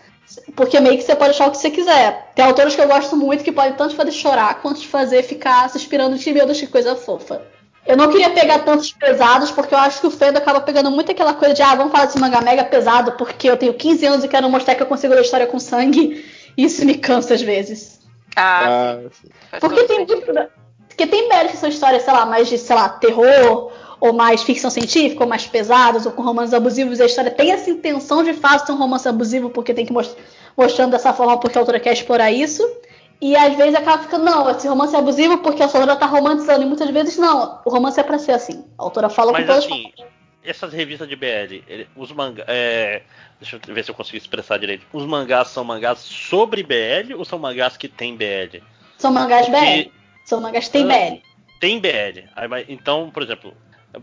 Porque 0.54 0.78
meio 0.78 0.96
que 0.96 1.02
você 1.02 1.16
pode 1.16 1.30
achar 1.30 1.48
o 1.48 1.50
que 1.50 1.58
você 1.58 1.72
quiser. 1.72 2.30
Tem 2.36 2.44
autores 2.44 2.76
que 2.76 2.80
eu 2.80 2.86
gosto 2.86 3.16
muito 3.16 3.42
que 3.42 3.50
podem 3.50 3.72
tanto 3.72 3.90
te 3.90 3.96
fazer 3.96 4.12
chorar 4.12 4.62
quanto 4.62 4.80
te 4.80 4.86
fazer 4.86 5.24
ficar 5.24 5.68
suspirando 5.68 6.16
de 6.16 6.32
Deus, 6.32 6.60
que 6.60 6.68
coisa 6.68 6.94
fofa. 6.94 7.42
Eu 7.86 7.96
não 7.96 8.08
queria 8.08 8.30
pegar 8.30 8.60
tantos 8.60 8.92
pesados, 8.92 9.50
porque 9.50 9.74
eu 9.74 9.78
acho 9.78 10.00
que 10.00 10.06
o 10.06 10.10
Fendo 10.10 10.38
acaba 10.38 10.60
pegando 10.60 10.90
muito 10.90 11.10
aquela 11.10 11.34
coisa 11.34 11.52
de, 11.52 11.62
ah, 11.62 11.74
vamos 11.74 11.90
falar 11.90 12.06
desse 12.06 12.18
mangá 12.18 12.40
mega 12.40 12.64
pesado, 12.64 13.12
porque 13.12 13.50
eu 13.50 13.56
tenho 13.56 13.74
15 13.74 14.06
anos 14.06 14.24
e 14.24 14.28
quero 14.28 14.48
mostrar 14.48 14.74
que 14.76 14.82
eu 14.82 14.86
consigo 14.86 15.14
ler 15.14 15.22
história 15.22 15.46
com 15.46 15.58
sangue. 15.58 16.24
Isso 16.56 16.84
me 16.84 16.94
cansa 16.94 17.34
às 17.34 17.42
vezes. 17.42 18.00
Ah, 18.36 18.98
Ah, 19.06 19.10
faz 19.50 19.60
Porque 19.60 19.84
tem 19.84 20.06
muito. 20.06 20.22
Porque 20.88 21.06
tem 21.06 21.28
BL 21.28 21.48
que 21.50 21.56
são 21.56 21.68
histórias, 21.68 22.02
sei 22.02 22.12
lá, 22.12 22.26
mais 22.26 22.48
de, 22.48 22.58
sei 22.58 22.76
lá, 22.76 22.88
terror, 22.88 23.72
ou 23.98 24.12
mais 24.12 24.42
ficção 24.42 24.70
científica, 24.70 25.24
ou 25.24 25.28
mais 25.28 25.46
pesadas, 25.46 26.04
ou 26.04 26.12
com 26.12 26.22
romances 26.22 26.52
abusivos, 26.52 26.98
e 26.98 27.02
a 27.02 27.06
história 27.06 27.30
tem 27.30 27.50
essa 27.50 27.70
intenção 27.70 28.22
de 28.22 28.34
fato 28.34 28.66
ser 28.66 28.72
um 28.72 28.76
romance 28.76 29.08
abusivo, 29.08 29.48
porque 29.48 29.72
tem 29.72 29.86
que 29.86 29.92
most 29.92 30.14
mostrando 30.56 30.90
dessa 30.90 31.14
forma 31.14 31.38
porque 31.38 31.56
a 31.56 31.62
autora 31.62 31.80
quer 31.80 31.94
explorar 31.94 32.30
isso. 32.30 32.62
E 33.24 33.36
às 33.36 33.56
vezes 33.56 33.76
acaba 33.76 34.02
ficando, 34.02 34.24
não, 34.24 34.50
esse 34.50 34.66
romance 34.66 34.96
é 34.96 34.98
abusivo 34.98 35.38
porque 35.38 35.62
a 35.62 35.66
autora 35.66 35.94
tá 35.94 36.06
romantizando. 36.06 36.62
E 36.62 36.66
muitas 36.66 36.90
vezes 36.90 37.16
não, 37.16 37.60
o 37.64 37.70
romance 37.70 38.00
é 38.00 38.02
pra 38.02 38.18
ser 38.18 38.32
assim. 38.32 38.64
A 38.76 38.82
autora 38.82 39.08
fala 39.08 39.30
Mas 39.30 39.42
com 39.42 39.46
todas 39.46 39.64
assim, 39.64 39.92
essas 40.42 40.72
revistas 40.72 41.08
de 41.08 41.14
BL, 41.14 41.86
os 41.94 42.10
mangás. 42.10 42.44
É, 42.48 43.02
deixa 43.40 43.60
eu 43.64 43.74
ver 43.74 43.84
se 43.84 43.92
eu 43.92 43.94
consigo 43.94 44.16
expressar 44.16 44.58
direito. 44.58 44.84
Os 44.92 45.06
mangás 45.06 45.48
são 45.48 45.62
mangás 45.62 46.00
sobre 46.00 46.64
BL 46.64 47.14
ou 47.16 47.24
são 47.24 47.38
mangás 47.38 47.76
que 47.76 47.86
tem 47.86 48.16
BL? 48.16 48.58
São 48.98 49.12
mangás 49.12 49.46
Porque- 49.48 49.84
BL. 49.84 49.90
São 50.24 50.40
mangás 50.40 50.64
que 50.66 50.72
tem 50.72 50.82
Ah. 50.90 51.10
BL. 51.10 51.22
Tem 51.60 51.78
BL. 51.78 52.24
Então, 52.68 53.08
por 53.08 53.22
exemplo, 53.22 53.54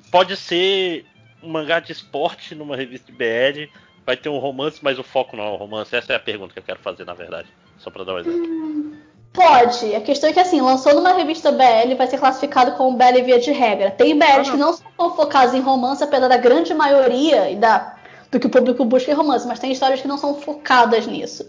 pode 0.09 0.37
ser 0.37 1.05
um 1.43 1.49
mangá 1.49 1.81
de 1.81 1.91
esporte 1.91 2.55
numa 2.55 2.77
revista 2.77 3.11
de 3.11 3.17
BL, 3.17 3.69
vai 4.05 4.15
ter 4.15 4.29
um 4.29 4.37
romance, 4.37 4.79
mas 4.81 4.97
o 4.97 5.03
foco 5.03 5.35
não 5.35 5.43
é 5.43 5.49
o 5.49 5.55
romance. 5.57 5.93
Essa 5.93 6.13
é 6.13 6.15
a 6.15 6.19
pergunta 6.21 6.53
que 6.53 6.59
eu 6.59 6.63
quero 6.63 6.79
fazer, 6.79 7.03
na 7.03 7.13
verdade. 7.13 7.49
Só 7.79 7.89
pra 7.89 8.05
dar 8.05 8.13
um 8.15 8.19
exemplo. 8.19 9.08
Pode. 9.33 9.95
A 9.95 10.01
questão 10.01 10.29
é 10.29 10.33
que 10.33 10.39
assim, 10.39 10.59
lançou 10.59 10.93
numa 10.93 11.13
revista 11.13 11.51
BL, 11.51 11.95
vai 11.97 12.07
ser 12.07 12.17
classificado 12.17 12.71
como 12.73 12.97
BL 12.97 13.23
via 13.23 13.39
de 13.39 13.51
regra. 13.51 13.91
Tem 13.91 14.17
BLs 14.17 14.51
que 14.51 14.57
não 14.57 14.73
são 14.73 15.15
focados 15.15 15.53
em 15.53 15.61
romance, 15.61 16.03
apesar 16.03 16.27
da 16.27 16.37
grande 16.37 16.73
maioria 16.73 17.49
e 17.49 17.55
da, 17.55 17.95
do 18.31 18.39
que 18.39 18.47
o 18.47 18.49
público 18.49 18.83
busca 18.85 19.11
em 19.11 19.15
romance, 19.15 19.47
mas 19.47 19.59
tem 19.59 19.71
histórias 19.71 20.01
que 20.01 20.07
não 20.07 20.17
são 20.17 20.35
focadas 20.35 21.05
nisso. 21.05 21.47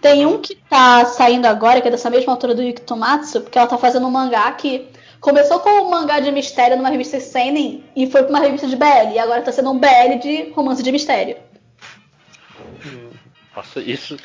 Tem 0.00 0.26
um 0.26 0.38
que 0.38 0.56
tá 0.56 1.04
saindo 1.06 1.46
agora, 1.46 1.80
que 1.80 1.88
é 1.88 1.90
dessa 1.90 2.10
mesma 2.10 2.32
autora 2.32 2.54
do 2.54 2.62
Yuki 2.62 2.82
Tomatsu, 2.82 3.40
porque 3.40 3.56
ela 3.56 3.68
tá 3.68 3.78
fazendo 3.78 4.06
um 4.06 4.10
mangá 4.10 4.50
que 4.52 4.88
começou 5.20 5.60
como 5.60 5.86
um 5.86 5.90
mangá 5.90 6.20
de 6.20 6.30
mistério 6.32 6.76
numa 6.76 6.88
revista 6.88 7.20
Seinen 7.20 7.84
e 7.94 8.10
foi 8.10 8.24
pra 8.24 8.30
uma 8.30 8.40
revista 8.40 8.66
de 8.66 8.76
BL, 8.76 9.14
e 9.14 9.18
agora 9.18 9.42
tá 9.42 9.52
sendo 9.52 9.70
um 9.70 9.78
BL 9.78 10.18
de 10.20 10.50
romance 10.50 10.82
de 10.82 10.92
mistério. 10.92 11.36
Nossa, 13.54 13.80
isso. 13.80 14.16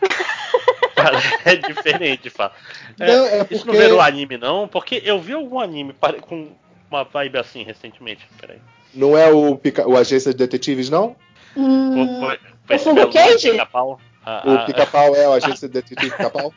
Cara, 1.10 1.22
é 1.44 1.56
diferente, 1.56 2.30
fala. 2.30 2.52
É, 2.98 3.06
Não, 3.06 3.24
é 3.26 3.46
Isso 3.50 3.66
não 3.66 3.72
porque- 3.72 3.78
virou 3.78 4.00
anime, 4.00 4.36
não? 4.38 4.66
Porque 4.68 5.02
eu 5.04 5.20
vi 5.20 5.32
algum 5.32 5.60
anime 5.60 5.92
pare- 5.92 6.20
com 6.20 6.48
uma 6.90 7.04
vibe 7.04 7.38
assim 7.38 7.62
recentemente. 7.62 8.26
Peraí. 8.40 8.58
Não 8.94 9.16
é 9.16 9.30
o, 9.30 9.56
pica... 9.56 9.86
o 9.88 9.96
Agência 9.96 10.32
de 10.32 10.38
Detetives, 10.38 10.88
não? 10.90 11.14
Hum, 11.56 12.20
Foi, 12.20 12.36
o 12.36 12.72
esse 12.74 12.84
Fugo 12.84 12.96
belo 12.96 13.12
Cage? 13.12 13.50
pica-pau. 13.50 14.00
Ah, 14.24 14.42
O 14.44 14.50
ah, 14.52 14.64
Pica-Pau 14.64 15.14
é 15.14 15.28
o 15.28 15.32
Agência 15.32 15.68
de 15.68 15.74
Detetive 15.74 16.10
Pica-Pau? 16.10 16.52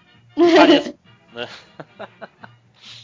parece, 0.55 0.95
né? 1.33 1.47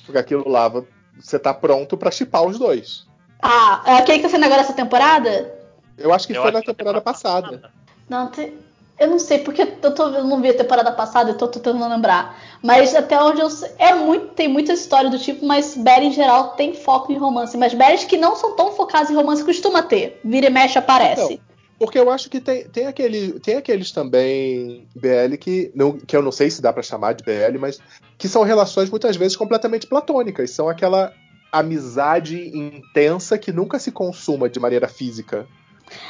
Porque 0.05 0.17
aquilo 0.19 0.47
lá, 0.49 0.71
você 1.19 1.37
tá 1.39 1.53
pronto 1.53 1.97
pra 1.97 2.11
chipar 2.11 2.43
os 2.43 2.57
dois. 2.57 3.05
ah, 3.41 3.83
é 3.85 3.97
aquele 3.97 4.17
que 4.19 4.23
tá 4.23 4.29
saindo 4.29 4.45
agora 4.45 4.61
essa 4.61 4.73
temporada? 4.73 5.53
Eu 5.97 6.13
acho 6.13 6.27
que 6.27 6.33
Eu 6.33 6.41
foi 6.41 6.49
acho 6.49 6.53
na 6.57 6.61
que 6.61 6.67
temporada 6.67 7.01
passada. 7.01 7.71
Não, 8.09 8.29
te- 8.29 8.53
eu 8.97 9.09
não 9.09 9.19
sei, 9.19 9.39
porque 9.39 9.61
eu, 9.61 9.93
tô, 9.93 10.09
eu 10.09 10.23
não 10.23 10.41
vi 10.41 10.49
a 10.49 10.57
temporada 10.57 10.91
passada, 10.91 11.31
eu 11.31 11.37
tô 11.37 11.47
tentando 11.47 11.87
lembrar. 11.87 12.39
Mas 12.63 12.95
até 12.95 13.21
onde 13.21 13.41
eu 13.41 13.49
sei, 13.49 13.69
é 13.77 13.93
muito, 13.93 14.27
tem 14.27 14.47
muita 14.47 14.71
história 14.71 15.09
do 15.09 15.19
tipo, 15.19 15.45
mas 15.45 15.75
Barry 15.75 16.07
em 16.07 16.13
geral 16.13 16.51
tem 16.51 16.73
foco 16.73 17.11
em 17.11 17.17
romance. 17.17 17.57
Mas 17.57 17.73
Barrys 17.73 18.05
que 18.05 18.17
não 18.17 18.35
são 18.35 18.55
tão 18.55 18.71
focados 18.71 19.09
em 19.09 19.15
romance 19.15 19.43
costuma 19.43 19.83
ter. 19.83 20.19
Vira 20.23 20.47
e 20.47 20.49
mexe 20.49 20.77
aparece. 20.77 21.41
Porque 21.77 21.99
eu 21.99 22.09
acho 22.09 22.29
que 22.29 22.39
tem, 22.39 22.69
tem, 22.69 22.87
aquele, 22.87 23.37
tem 23.41 23.55
aqueles 23.55 23.91
também 23.91 24.87
BL 24.95 25.35
que, 25.37 25.71
não, 25.75 25.97
que 25.97 26.15
eu 26.15 26.21
não 26.21 26.31
sei 26.31 26.49
se 26.49 26.61
dá 26.61 26.71
pra 26.71 26.81
chamar 26.81 27.13
de 27.13 27.23
BL, 27.25 27.59
mas 27.59 27.79
que 28.17 28.29
são 28.29 28.43
relações 28.43 28.89
muitas 28.89 29.17
vezes 29.17 29.35
completamente 29.35 29.85
platônicas. 29.87 30.51
São 30.51 30.69
aquela 30.69 31.11
amizade 31.51 32.57
intensa 32.57 33.37
que 33.37 33.51
nunca 33.51 33.77
se 33.77 33.91
consuma 33.91 34.49
de 34.49 34.57
maneira 34.57 34.87
física. 34.87 35.45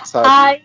Sabe? 0.03 0.27
Aí, 0.29 0.61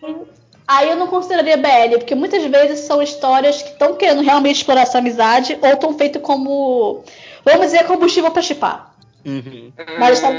aí 0.77 0.89
eu 0.89 0.95
não 0.95 1.07
consideraria 1.07 1.57
BL, 1.57 1.97
porque 1.97 2.15
muitas 2.15 2.43
vezes 2.45 2.79
são 2.81 3.01
histórias 3.01 3.61
que 3.61 3.69
estão 3.69 3.95
querendo 3.95 4.21
realmente 4.21 4.57
explorar 4.57 4.81
essa 4.81 4.99
amizade 4.99 5.57
ou 5.61 5.69
estão 5.69 5.97
feitas 5.97 6.21
como, 6.21 7.03
vamos 7.43 7.61
dizer, 7.67 7.85
combustível 7.85 8.31
pra 8.31 8.41
chipar. 8.41 8.93
Uhum. 9.25 9.71
Mas, 9.99 10.19
tá- 10.19 10.29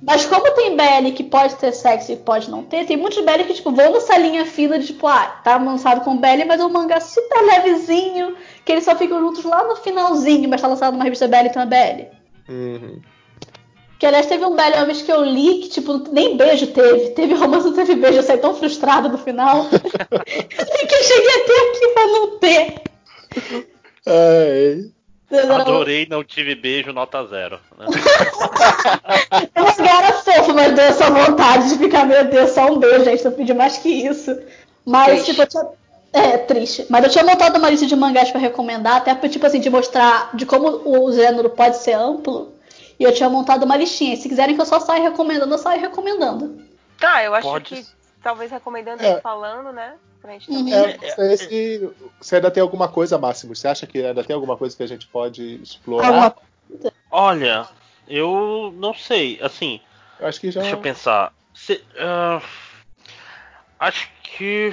mas 0.00 0.24
como 0.26 0.50
tem 0.52 0.76
BL 0.76 1.12
que 1.14 1.24
pode 1.24 1.56
ter 1.56 1.72
sexo 1.72 2.12
e 2.12 2.16
pode 2.16 2.48
não 2.50 2.62
ter, 2.62 2.86
tem 2.86 2.96
muitos 2.96 3.24
BL 3.24 3.44
que 3.44 3.54
tipo, 3.54 3.72
vão 3.72 3.92
nessa 3.92 4.16
linha 4.16 4.44
fina 4.46 4.78
de 4.78 4.86
tipo, 4.88 5.06
ah, 5.06 5.40
tá 5.42 5.56
lançado 5.56 6.02
com 6.02 6.16
BL, 6.16 6.44
mas 6.46 6.60
é 6.60 6.64
um 6.64 6.68
mangá 6.68 7.00
super 7.00 7.40
levezinho, 7.40 8.36
que 8.64 8.70
eles 8.72 8.84
só 8.84 8.94
ficam 8.94 9.18
juntos 9.20 9.44
lá 9.44 9.66
no 9.66 9.76
finalzinho, 9.76 10.48
mas 10.48 10.60
tá 10.60 10.68
lançado 10.68 10.92
numa 10.92 11.04
revista 11.04 11.26
BL, 11.26 11.46
então 11.46 11.62
é 11.62 11.66
BL. 11.66 12.06
Uhum. 12.48 13.00
Que 13.98 14.06
aliás 14.06 14.26
teve 14.26 14.44
um 14.44 14.50
uma 14.50 14.84
vez 14.84 15.02
que 15.02 15.10
eu 15.10 15.24
li 15.24 15.58
que, 15.58 15.68
tipo, 15.70 15.98
nem 16.12 16.36
beijo 16.36 16.68
teve. 16.68 17.10
Teve 17.10 17.34
romance, 17.34 17.66
não 17.66 17.74
teve 17.74 17.96
beijo. 17.96 18.18
Eu 18.18 18.22
saí 18.22 18.38
tão 18.38 18.54
frustrada 18.54 19.08
no 19.08 19.18
final. 19.18 19.66
que 19.68 20.94
eu 20.94 21.04
cheguei 21.04 21.42
até 21.42 21.52
aqui 21.68 21.88
pra 21.94 22.06
não 22.06 22.38
ter. 22.38 22.82
É, 24.06 24.78
Adorei, 25.30 26.06
não 26.08 26.24
tive 26.24 26.54
beijo, 26.54 26.92
nota 26.92 27.26
zero. 27.26 27.60
né? 27.76 27.86
Mangá 29.54 29.98
era 29.98 30.12
fofo, 30.14 30.54
mas 30.54 30.72
deu 30.72 30.84
essa 30.84 31.10
vontade 31.10 31.68
de 31.68 31.76
ficar, 31.76 32.06
meu 32.06 32.24
Deus, 32.24 32.50
só 32.50 32.72
um 32.72 32.78
beijo, 32.78 33.04
gente. 33.04 33.24
Não 33.24 33.32
pedi 33.32 33.52
mais 33.52 33.76
que 33.76 33.90
isso. 33.90 34.34
Mas, 34.86 35.24
Triste. 35.24 35.30
tipo, 35.30 35.42
eu 35.42 35.46
tinha. 35.46 35.66
É, 36.10 36.38
triste. 36.38 36.86
Mas 36.88 37.04
eu 37.04 37.10
tinha 37.10 37.22
montado 37.24 37.58
uma 37.58 37.68
lista 37.68 37.84
de 37.84 37.94
mangás 37.94 38.30
pra 38.30 38.40
recomendar, 38.40 38.96
até 38.96 39.14
pra, 39.14 39.28
tipo 39.28 39.44
assim, 39.44 39.60
de 39.60 39.68
mostrar 39.68 40.30
de 40.34 40.46
como 40.46 40.80
o 40.86 41.12
gênero 41.12 41.50
pode 41.50 41.76
ser 41.76 41.92
amplo. 41.92 42.54
E 42.98 43.04
eu 43.04 43.14
tinha 43.14 43.28
montado 43.30 43.64
uma 43.64 43.76
listinha. 43.76 44.14
E 44.14 44.16
se 44.16 44.28
quiserem 44.28 44.54
que 44.54 44.60
eu 44.60 44.66
só 44.66 44.80
saia 44.80 45.02
recomendando, 45.10 45.54
eu 45.54 45.58
saio 45.58 45.80
recomendando. 45.80 46.62
Tá, 46.98 47.22
eu 47.22 47.34
acho 47.34 47.46
Pode 47.48 47.64
que 47.64 47.86
talvez 48.22 48.50
recomendando 48.50 49.02
É. 49.02 49.18
e 49.18 49.20
falando, 49.20 49.72
né? 49.72 49.94
Pra 50.20 50.32
gente 50.32 50.50
Uhum. 50.50 50.58
também. 50.58 50.74
É, 50.74 51.14
sei 51.14 51.36
se, 51.36 51.90
se 52.20 52.34
ainda 52.34 52.50
tem 52.50 52.60
alguma 52.60 52.88
coisa, 52.88 53.16
Máximo. 53.16 53.54
Você 53.54 53.68
acha 53.68 53.86
que 53.86 54.04
ainda 54.04 54.24
tem 54.24 54.34
alguma 54.34 54.56
coisa 54.56 54.76
que 54.76 54.82
a 54.82 54.86
gente 54.88 55.06
pode 55.06 55.62
explorar? 55.62 56.34
Olha, 57.10 57.68
eu 58.08 58.74
não 58.76 58.92
sei, 58.92 59.38
assim, 59.40 59.80
Eu 60.18 60.26
acho 60.26 60.40
que 60.40 60.50
já. 60.50 60.60
deixa 60.60 60.74
eu 60.74 60.80
pensar. 60.80 61.32
Se- 61.54 61.84
ah, 61.98 62.42
acho 63.78 64.10
que. 64.24 64.72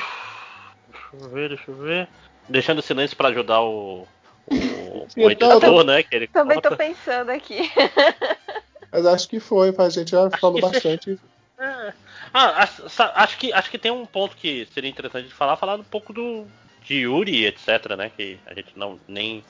Deixa 0.90 1.08
eu 1.26 1.30
ver, 1.30 1.50
deixa 1.50 1.70
eu 1.72 1.76
ver. 1.76 2.10
Deixando 2.50 2.80
o 2.80 2.82
silêncio 2.82 3.16
pra 3.16 3.30
ajudar 3.30 3.62
o. 3.62 4.08
O, 4.48 5.08
o 5.18 5.30
Então, 5.30 5.30
editor, 5.32 5.84
né? 5.84 6.04
Que 6.04 6.16
ele 6.16 6.28
Também 6.28 6.60
tô 6.60 6.70
conta. 6.70 6.84
pensando 6.84 7.30
aqui. 7.32 7.72
Mas 8.92 9.06
acho 9.06 9.28
que 9.28 9.40
foi, 9.40 9.74
a 9.78 9.90
gente 9.90 10.12
já 10.12 10.30
falou 10.30 10.56
que 10.56 10.62
você- 10.68 10.74
bastante. 10.74 11.20
É. 11.58 11.94
Ah, 12.34 12.64
acho, 12.64 12.84
acho 12.98 13.38
que, 13.38 13.54
acho 13.54 13.72
que 13.72 13.78
tem 13.78 13.92
um 13.92 14.06
ponto 14.06 14.36
que 14.36 14.68
seria 14.74 14.90
interessante 14.90 15.28
de 15.28 15.34
falar, 15.34 15.56
falar 15.58 15.76
um 15.76 15.84
pouco 15.84 16.12
do 16.14 16.46
de 16.84 16.96
Yuri, 16.96 17.46
etc, 17.46 17.96
né? 17.98 18.12
Que 18.16 18.38
a 18.46 18.54
gente 18.54 18.70
não 18.76 19.00
nem 19.08 19.44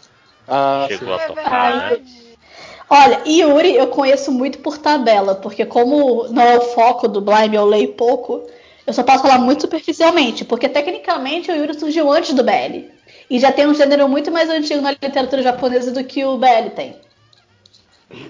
Ah, 0.47 0.85
chegou 0.87 1.09
sim. 1.09 1.13
a 1.13 1.19
É 1.23 1.27
tocar, 1.27 1.75
né? 1.75 1.89
verdade. 1.89 2.35
Olha, 2.89 3.21
Yuri 3.27 3.75
eu 3.75 3.87
conheço 3.87 4.31
muito 4.31 4.59
por 4.59 4.77
tabela, 4.77 5.35
porque 5.35 5.65
como 5.65 6.27
não 6.29 6.43
é 6.43 6.57
o 6.57 6.61
foco 6.61 7.07
do 7.07 7.19
Blime, 7.19 7.55
eu 7.55 7.65
leio 7.65 7.93
pouco, 7.93 8.47
eu 8.85 8.93
só 8.93 9.01
posso 9.03 9.23
falar 9.23 9.39
muito 9.39 9.61
superficialmente, 9.61 10.45
porque 10.45 10.69
tecnicamente 10.69 11.51
o 11.51 11.55
Yuri 11.55 11.73
surgiu 11.73 12.11
antes 12.11 12.33
do 12.35 12.43
BL. 12.43 12.91
E 13.29 13.39
já 13.39 13.51
tem 13.51 13.67
um 13.67 13.73
gênero 13.73 14.07
muito 14.07 14.31
mais 14.31 14.49
antigo 14.49 14.81
na 14.81 14.91
literatura 14.91 15.41
japonesa 15.41 15.91
do 15.91 16.03
que 16.03 16.23
o 16.23 16.37
BL 16.37 16.69
tem. 16.75 16.95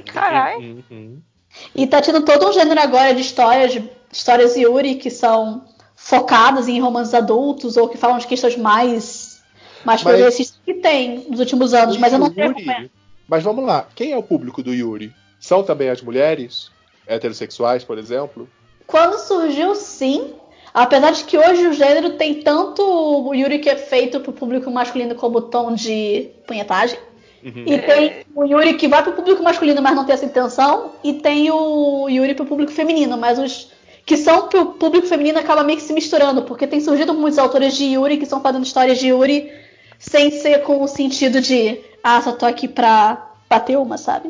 Caralho. 0.06 0.84
Uhum. 0.90 1.22
E 1.74 1.88
tá 1.88 2.02
tendo 2.02 2.22
todo 2.22 2.48
um 2.48 2.54
gênero 2.54 2.80
agora 2.80 3.14
de 3.14 3.22
histórias, 3.22 3.82
histórias 4.12 4.56
Yuri 4.56 4.96
que 4.96 5.10
são 5.10 5.66
focadas 5.96 6.68
em 6.68 6.80
romances 6.80 7.14
adultos 7.14 7.78
ou 7.78 7.88
que 7.88 7.98
falam 7.98 8.18
de 8.18 8.28
questões 8.28 8.56
mais, 8.58 9.42
mais 9.84 10.02
Mas- 10.04 10.14
progressistas 10.16 10.60
que 10.66 10.74
tem 10.76 11.26
nos 11.30 11.40
últimos 11.40 11.74
anos, 11.74 11.98
mas 11.98 12.14
eu 12.14 12.20
não 12.20 12.34
como 12.34 12.72
é. 12.72 12.90
Mas 13.28 13.44
vamos 13.44 13.66
lá, 13.66 13.88
quem 13.96 14.12
é 14.12 14.18
o 14.18 14.24
público 14.24 14.62
do 14.62 14.74
Yuri? 14.74 15.14
São 15.40 15.64
também 15.64 15.90
as 15.90 16.02
mulheres? 16.02 16.72
Heterossexuais, 17.08 17.84
por 17.84 17.98
exemplo? 17.98 18.50
Quando 18.88 19.18
surgiu, 19.18 19.76
sim. 19.76 20.34
Apesar 20.76 21.12
de 21.12 21.24
que 21.24 21.38
hoje 21.38 21.68
o 21.68 21.74
gênero 21.74 22.18
tem 22.18 22.42
tanto 22.42 22.84
o 22.84 23.34
Yuri 23.34 23.60
que 23.60 23.70
é 23.70 23.78
feito 23.78 24.20
pro 24.20 24.34
público 24.34 24.70
masculino 24.70 25.16
como 25.16 25.40
tom 25.40 25.74
de 25.74 26.32
punhetagem. 26.46 27.00
Uhum. 27.42 27.64
E 27.66 27.78
tem 27.78 28.26
o 28.36 28.44
Yuri 28.44 28.74
que 28.74 28.86
vai 28.86 29.02
pro 29.02 29.14
público 29.14 29.42
masculino, 29.42 29.82
mas 29.82 29.96
não 29.96 30.04
tem 30.04 30.14
essa 30.14 30.26
intenção. 30.26 30.92
E 31.02 31.14
tem 31.14 31.50
o 31.50 32.10
Yuri 32.10 32.34
pro 32.34 32.46
público 32.46 32.74
feminino, 32.74 33.18
mas 33.18 33.40
os 33.40 33.72
que 34.06 34.18
são 34.18 34.50
pro 34.50 34.66
público 34.74 35.08
feminino 35.08 35.40
acaba 35.40 35.64
meio 35.64 35.80
que 35.80 35.86
se 35.86 35.94
misturando, 35.94 36.44
porque 36.44 36.68
tem 36.68 36.82
surgido 36.82 37.14
muitos 37.14 37.40
autores 37.40 37.78
de 37.78 37.86
Yuri 37.86 38.18
que 38.18 38.24
estão 38.24 38.42
fazendo 38.42 38.66
histórias 38.66 39.00
de 39.00 39.08
Yuri 39.08 39.50
sem 39.98 40.30
ser 40.30 40.62
com 40.64 40.84
o 40.84 40.90
sentido 40.90 41.40
de 41.40 41.80
ah, 42.04 42.22
só 42.22 42.34
tô 42.34 42.46
aqui 42.46 42.68
pra 42.68 43.32
bater 43.50 43.78
uma, 43.78 43.98
sabe? 43.98 44.30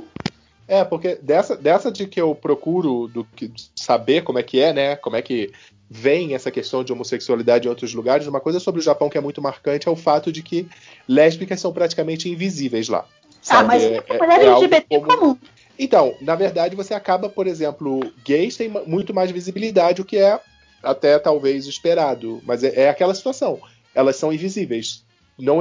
É, 0.67 0.83
porque 0.83 1.17
dessa, 1.21 1.55
dessa 1.55 1.91
de 1.91 2.05
que 2.05 2.21
eu 2.21 2.35
procuro 2.35 3.07
do 3.07 3.23
que 3.35 3.51
saber 3.75 4.21
como 4.21 4.37
é 4.37 4.43
que 4.43 4.59
é, 4.59 4.71
né? 4.71 4.95
Como 4.95 5.15
é 5.15 5.23
que 5.23 5.51
vem 5.89 6.33
essa 6.33 6.49
questão 6.51 6.83
de 6.83 6.91
homossexualidade 6.91 7.67
em 7.67 7.69
outros 7.69 7.93
lugares, 7.93 8.27
uma 8.27 8.39
coisa 8.39 8.59
sobre 8.59 8.81
o 8.81 8.83
Japão 8.83 9.09
que 9.09 9.17
é 9.17 9.21
muito 9.21 9.41
marcante 9.41 9.87
é 9.87 9.91
o 9.91 9.95
fato 9.95 10.31
de 10.31 10.41
que 10.41 10.67
lésbicas 11.07 11.59
são 11.59 11.71
praticamente 11.71 12.29
invisíveis 12.29 12.87
lá. 12.89 13.05
Ah, 13.07 13.37
sabe? 13.41 13.67
mas 13.67 13.83
É- 13.83 13.87
é, 13.97 14.03
é- 14.09 14.17
mulher 14.17 14.41
é 14.41 14.45
LGBT 14.47 14.99
como- 14.99 15.07
comum. 15.17 15.37
Então, 15.77 16.15
na 16.21 16.35
verdade, 16.35 16.75
você 16.75 16.93
acaba, 16.93 17.29
por 17.29 17.47
exemplo, 17.47 17.99
gays 18.25 18.55
têm 18.55 18.69
muito 18.87 19.13
mais 19.13 19.29
visibilidade, 19.29 20.01
o 20.01 20.05
que 20.05 20.17
é 20.17 20.39
até 20.81 21.19
talvez 21.19 21.65
esperado. 21.67 22.41
Mas 22.45 22.63
é, 22.63 22.83
é 22.83 22.89
aquela 22.89 23.13
situação. 23.13 23.59
Elas 23.93 24.15
são 24.15 24.31
invisíveis. 24.33 25.03
Não 25.37 25.59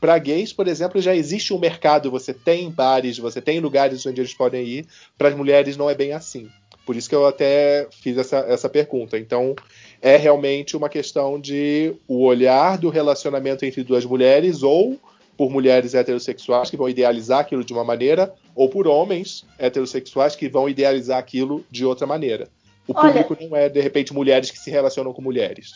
Para 0.00 0.18
gays, 0.18 0.52
por 0.52 0.66
exemplo, 0.66 1.00
já 1.00 1.14
existe 1.14 1.52
um 1.52 1.58
mercado, 1.58 2.10
você 2.10 2.32
tem 2.34 2.70
bares, 2.70 3.18
você 3.18 3.40
tem 3.40 3.60
lugares 3.60 4.04
onde 4.06 4.20
eles 4.20 4.34
podem 4.34 4.64
ir. 4.64 4.86
Para 5.16 5.28
as 5.28 5.34
mulheres 5.36 5.76
não 5.76 5.88
é 5.90 5.94
bem 5.94 6.12
assim. 6.12 6.48
Por 6.84 6.96
isso 6.96 7.08
que 7.08 7.14
eu 7.14 7.26
até 7.26 7.86
fiz 7.90 8.18
essa, 8.18 8.38
essa 8.38 8.68
pergunta. 8.68 9.18
Então, 9.18 9.54
é 10.00 10.16
realmente 10.16 10.76
uma 10.76 10.88
questão 10.88 11.40
de 11.40 11.94
o 12.08 12.24
olhar 12.24 12.76
do 12.76 12.88
relacionamento 12.88 13.64
entre 13.64 13.84
duas 13.84 14.04
mulheres 14.04 14.62
ou 14.62 14.98
por 15.36 15.50
mulheres 15.50 15.94
heterossexuais 15.94 16.68
que 16.70 16.76
vão 16.76 16.88
idealizar 16.88 17.40
aquilo 17.40 17.64
de 17.64 17.72
uma 17.72 17.84
maneira, 17.84 18.34
ou 18.54 18.68
por 18.68 18.86
homens 18.86 19.46
heterossexuais 19.58 20.36
que 20.36 20.48
vão 20.48 20.68
idealizar 20.68 21.18
aquilo 21.18 21.64
de 21.70 21.84
outra 21.84 22.06
maneira. 22.06 22.48
O 22.86 22.92
Olha- 22.94 23.22
público 23.24 23.36
não 23.40 23.56
é, 23.56 23.68
de 23.68 23.80
repente, 23.80 24.12
mulheres 24.12 24.50
que 24.50 24.58
se 24.58 24.70
relacionam 24.70 25.12
com 25.12 25.22
mulheres. 25.22 25.70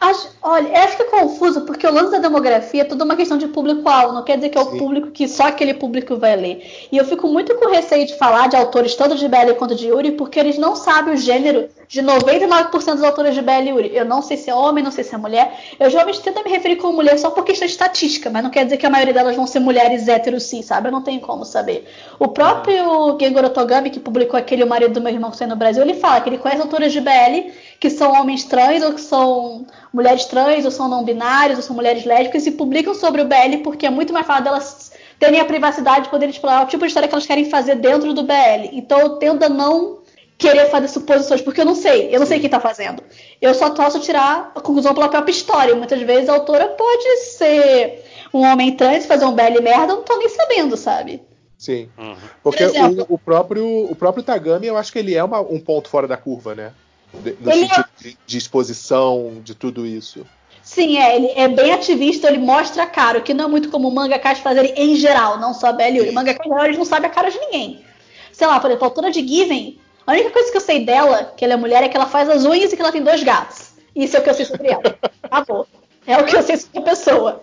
Acho- 0.00 0.28
olha, 0.42 0.66
eu 0.68 0.76
acho 0.76 0.96
que 0.96 1.02
é 1.02 1.06
confuso, 1.06 1.60
porque 1.66 1.86
o 1.86 1.92
lance 1.92 2.10
da 2.12 2.18
demografia 2.18 2.80
é 2.80 2.84
tudo 2.86 3.04
uma 3.04 3.16
questão 3.16 3.36
de 3.36 3.46
público-alvo, 3.48 4.14
não 4.14 4.24
quer 4.24 4.36
dizer 4.36 4.48
que 4.48 4.56
é 4.56 4.60
o 4.60 4.70
Sim. 4.70 4.78
público 4.78 5.10
que 5.10 5.28
só 5.28 5.48
aquele 5.48 5.74
público 5.74 6.16
vai 6.16 6.34
ler. 6.36 6.86
E 6.90 6.96
eu 6.96 7.04
fico 7.04 7.28
muito 7.28 7.54
com 7.56 7.68
receio 7.68 8.06
de 8.06 8.16
falar 8.16 8.48
de 8.48 8.56
autores 8.56 8.94
tanto 8.94 9.14
de 9.16 9.28
BL 9.28 9.52
quanto 9.58 9.74
de 9.74 9.88
Yuri, 9.88 10.12
porque 10.12 10.40
eles 10.40 10.56
não 10.56 10.74
sabem 10.74 11.12
o 11.12 11.16
gênero 11.18 11.68
de 11.90 12.00
99% 12.02 12.70
dos 12.70 13.02
autores 13.02 13.34
de 13.34 13.42
BL 13.42 13.64
e 13.64 13.68
Yuri. 13.70 13.90
Eu 13.92 14.04
não 14.04 14.22
sei 14.22 14.36
se 14.36 14.48
é 14.48 14.54
homem, 14.54 14.82
não 14.82 14.92
sei 14.92 15.02
se 15.02 15.12
é 15.12 15.18
mulher. 15.18 15.58
Eu 15.76 15.90
geralmente 15.90 16.20
tento 16.20 16.40
me 16.44 16.48
referir 16.48 16.76
como 16.76 16.92
mulher 16.92 17.18
só 17.18 17.30
por 17.30 17.42
questão 17.42 17.66
estatística, 17.66 18.30
mas 18.30 18.44
não 18.44 18.50
quer 18.50 18.62
dizer 18.62 18.76
que 18.76 18.86
a 18.86 18.90
maioria 18.90 19.12
delas 19.12 19.34
vão 19.34 19.44
ser 19.44 19.58
mulheres 19.58 20.06
héteros 20.06 20.44
sim, 20.44 20.62
sabe? 20.62 20.86
Eu 20.86 20.92
não 20.92 21.02
tenho 21.02 21.20
como 21.20 21.44
saber. 21.44 21.84
O 22.16 22.28
próprio 22.28 23.18
Gengoro 23.20 23.48
Otogami, 23.48 23.90
que 23.90 23.98
publicou 23.98 24.38
aquele 24.38 24.62
O 24.62 24.68
Marido 24.68 24.94
do 24.94 25.00
Meu 25.00 25.12
Irmão 25.12 25.32
que 25.32 25.46
no 25.46 25.56
Brasil, 25.56 25.82
ele 25.82 25.94
fala 25.94 26.20
que 26.20 26.28
ele 26.28 26.38
conhece 26.38 26.62
autores 26.62 26.92
de 26.92 27.00
BL 27.00 27.50
que 27.80 27.90
são 27.90 28.12
homens 28.12 28.44
trans 28.44 28.84
ou 28.84 28.92
que 28.92 29.00
são 29.00 29.66
mulheres 29.92 30.26
trans 30.26 30.64
ou 30.64 30.70
são 30.70 30.86
não 30.86 31.02
binários 31.02 31.58
ou 31.58 31.62
são 31.64 31.74
mulheres 31.74 32.04
lésbicas 32.04 32.46
e 32.46 32.52
publicam 32.52 32.94
sobre 32.94 33.22
o 33.22 33.24
BL 33.24 33.62
porque 33.64 33.86
é 33.86 33.90
muito 33.90 34.12
mais 34.12 34.26
fácil 34.26 34.44
delas 34.44 34.92
terem 35.18 35.40
a 35.40 35.44
privacidade 35.44 36.04
de 36.04 36.10
poder 36.10 36.28
explorar 36.28 36.64
o 36.64 36.66
tipo 36.66 36.82
de 36.82 36.88
história 36.88 37.08
que 37.08 37.14
elas 37.14 37.26
querem 37.26 37.50
fazer 37.50 37.76
dentro 37.76 38.14
do 38.14 38.22
BL. 38.22 38.68
Então 38.72 39.00
eu 39.00 39.10
tendo 39.16 39.44
a 39.44 39.48
não 39.48 39.98
querer 40.40 40.70
fazer 40.70 40.88
suposições, 40.88 41.42
porque 41.42 41.60
eu 41.60 41.64
não 41.66 41.74
sei, 41.74 42.08
eu 42.14 42.18
não 42.18 42.26
sei 42.26 42.40
quem 42.40 42.48
tá 42.48 42.58
fazendo. 42.58 43.02
Eu 43.40 43.54
só 43.54 43.70
posso 43.70 44.00
tirar 44.00 44.50
a 44.54 44.60
conclusão 44.60 44.94
pela 44.94 45.08
própria 45.08 45.30
história. 45.32 45.74
Muitas 45.76 46.00
vezes 46.00 46.28
a 46.28 46.32
autora 46.32 46.66
pode 46.68 47.16
ser 47.36 48.02
um 48.32 48.40
homem 48.40 48.74
trans, 48.74 49.04
fazer 49.06 49.26
um 49.26 49.34
BL 49.34 49.60
merda, 49.62 49.92
eu 49.92 49.96
não 49.96 50.02
tô 50.02 50.16
nem 50.16 50.28
sabendo, 50.30 50.76
sabe? 50.76 51.22
Sim. 51.58 51.90
Uhum. 51.98 52.16
Porque 52.42 52.64
Por 52.66 52.74
exemplo- 52.74 53.06
o, 53.10 53.14
o 53.14 53.18
próprio, 53.18 53.66
o 53.90 53.94
próprio 53.94 54.22
Tagami, 54.24 54.66
eu 54.66 54.78
acho 54.78 54.90
que 54.90 54.98
ele 54.98 55.14
é 55.14 55.22
uma- 55.22 55.40
um 55.40 55.60
ponto 55.60 55.90
fora 55.90 56.08
da 56.08 56.16
curva, 56.16 56.54
né? 56.54 56.72
De- 57.12 57.36
no 57.38 57.50
Ele 57.52 57.64
é- 57.64 57.68
sentido 57.68 57.86
de, 58.00 58.18
de 58.26 58.38
exposição, 58.38 59.40
de 59.44 59.54
tudo 59.54 59.84
isso. 59.86 60.24
Sim, 60.62 60.96
é, 60.98 61.16
ele 61.16 61.32
é 61.36 61.48
bem 61.48 61.72
ativista, 61.72 62.28
ele 62.28 62.38
mostra 62.38 62.84
a 62.84 62.86
cara, 62.86 63.18
o 63.18 63.22
que 63.22 63.34
não 63.34 63.44
é 63.46 63.48
muito 63.48 63.68
como 63.68 63.90
mangakas 63.90 64.38
fazerem 64.38 64.72
em 64.76 64.94
geral, 64.96 65.38
não 65.38 65.52
só 65.52 65.72
BL. 65.72 65.98
Isso. 66.04 66.12
Mangakas 66.14 66.46
em 66.46 66.48
geral, 66.48 66.64
eles 66.64 66.78
não 66.78 66.84
sabem 66.86 67.10
a 67.10 67.12
cara 67.12 67.30
de 67.30 67.38
ninguém. 67.38 67.84
Sei 68.32 68.46
lá, 68.46 68.58
por 68.60 68.68
exemplo, 68.70 68.84
a 68.86 68.88
autora 68.88 69.10
de 69.10 69.26
Given, 69.26 69.78
a 70.10 70.14
única 70.14 70.30
coisa 70.30 70.50
que 70.50 70.56
eu 70.56 70.60
sei 70.60 70.84
dela, 70.84 71.32
que 71.36 71.44
ela 71.44 71.54
é 71.54 71.56
mulher, 71.56 71.82
é 71.84 71.88
que 71.88 71.96
ela 71.96 72.06
faz 72.06 72.28
as 72.28 72.44
unhas 72.44 72.72
e 72.72 72.76
que 72.76 72.82
ela 72.82 72.92
tem 72.92 73.02
dois 73.02 73.22
gatos. 73.22 73.72
Isso 73.94 74.16
é 74.16 74.20
o 74.20 74.22
que 74.22 74.30
eu 74.30 74.34
sei 74.34 74.44
sobre 74.44 74.68
ela. 74.68 74.82
Acabou. 75.22 75.66
É 76.06 76.16
o 76.18 76.24
que 76.24 76.36
eu 76.36 76.42
sei 76.42 76.56
sobre 76.56 76.78
a 76.78 76.82
pessoa. 76.82 77.42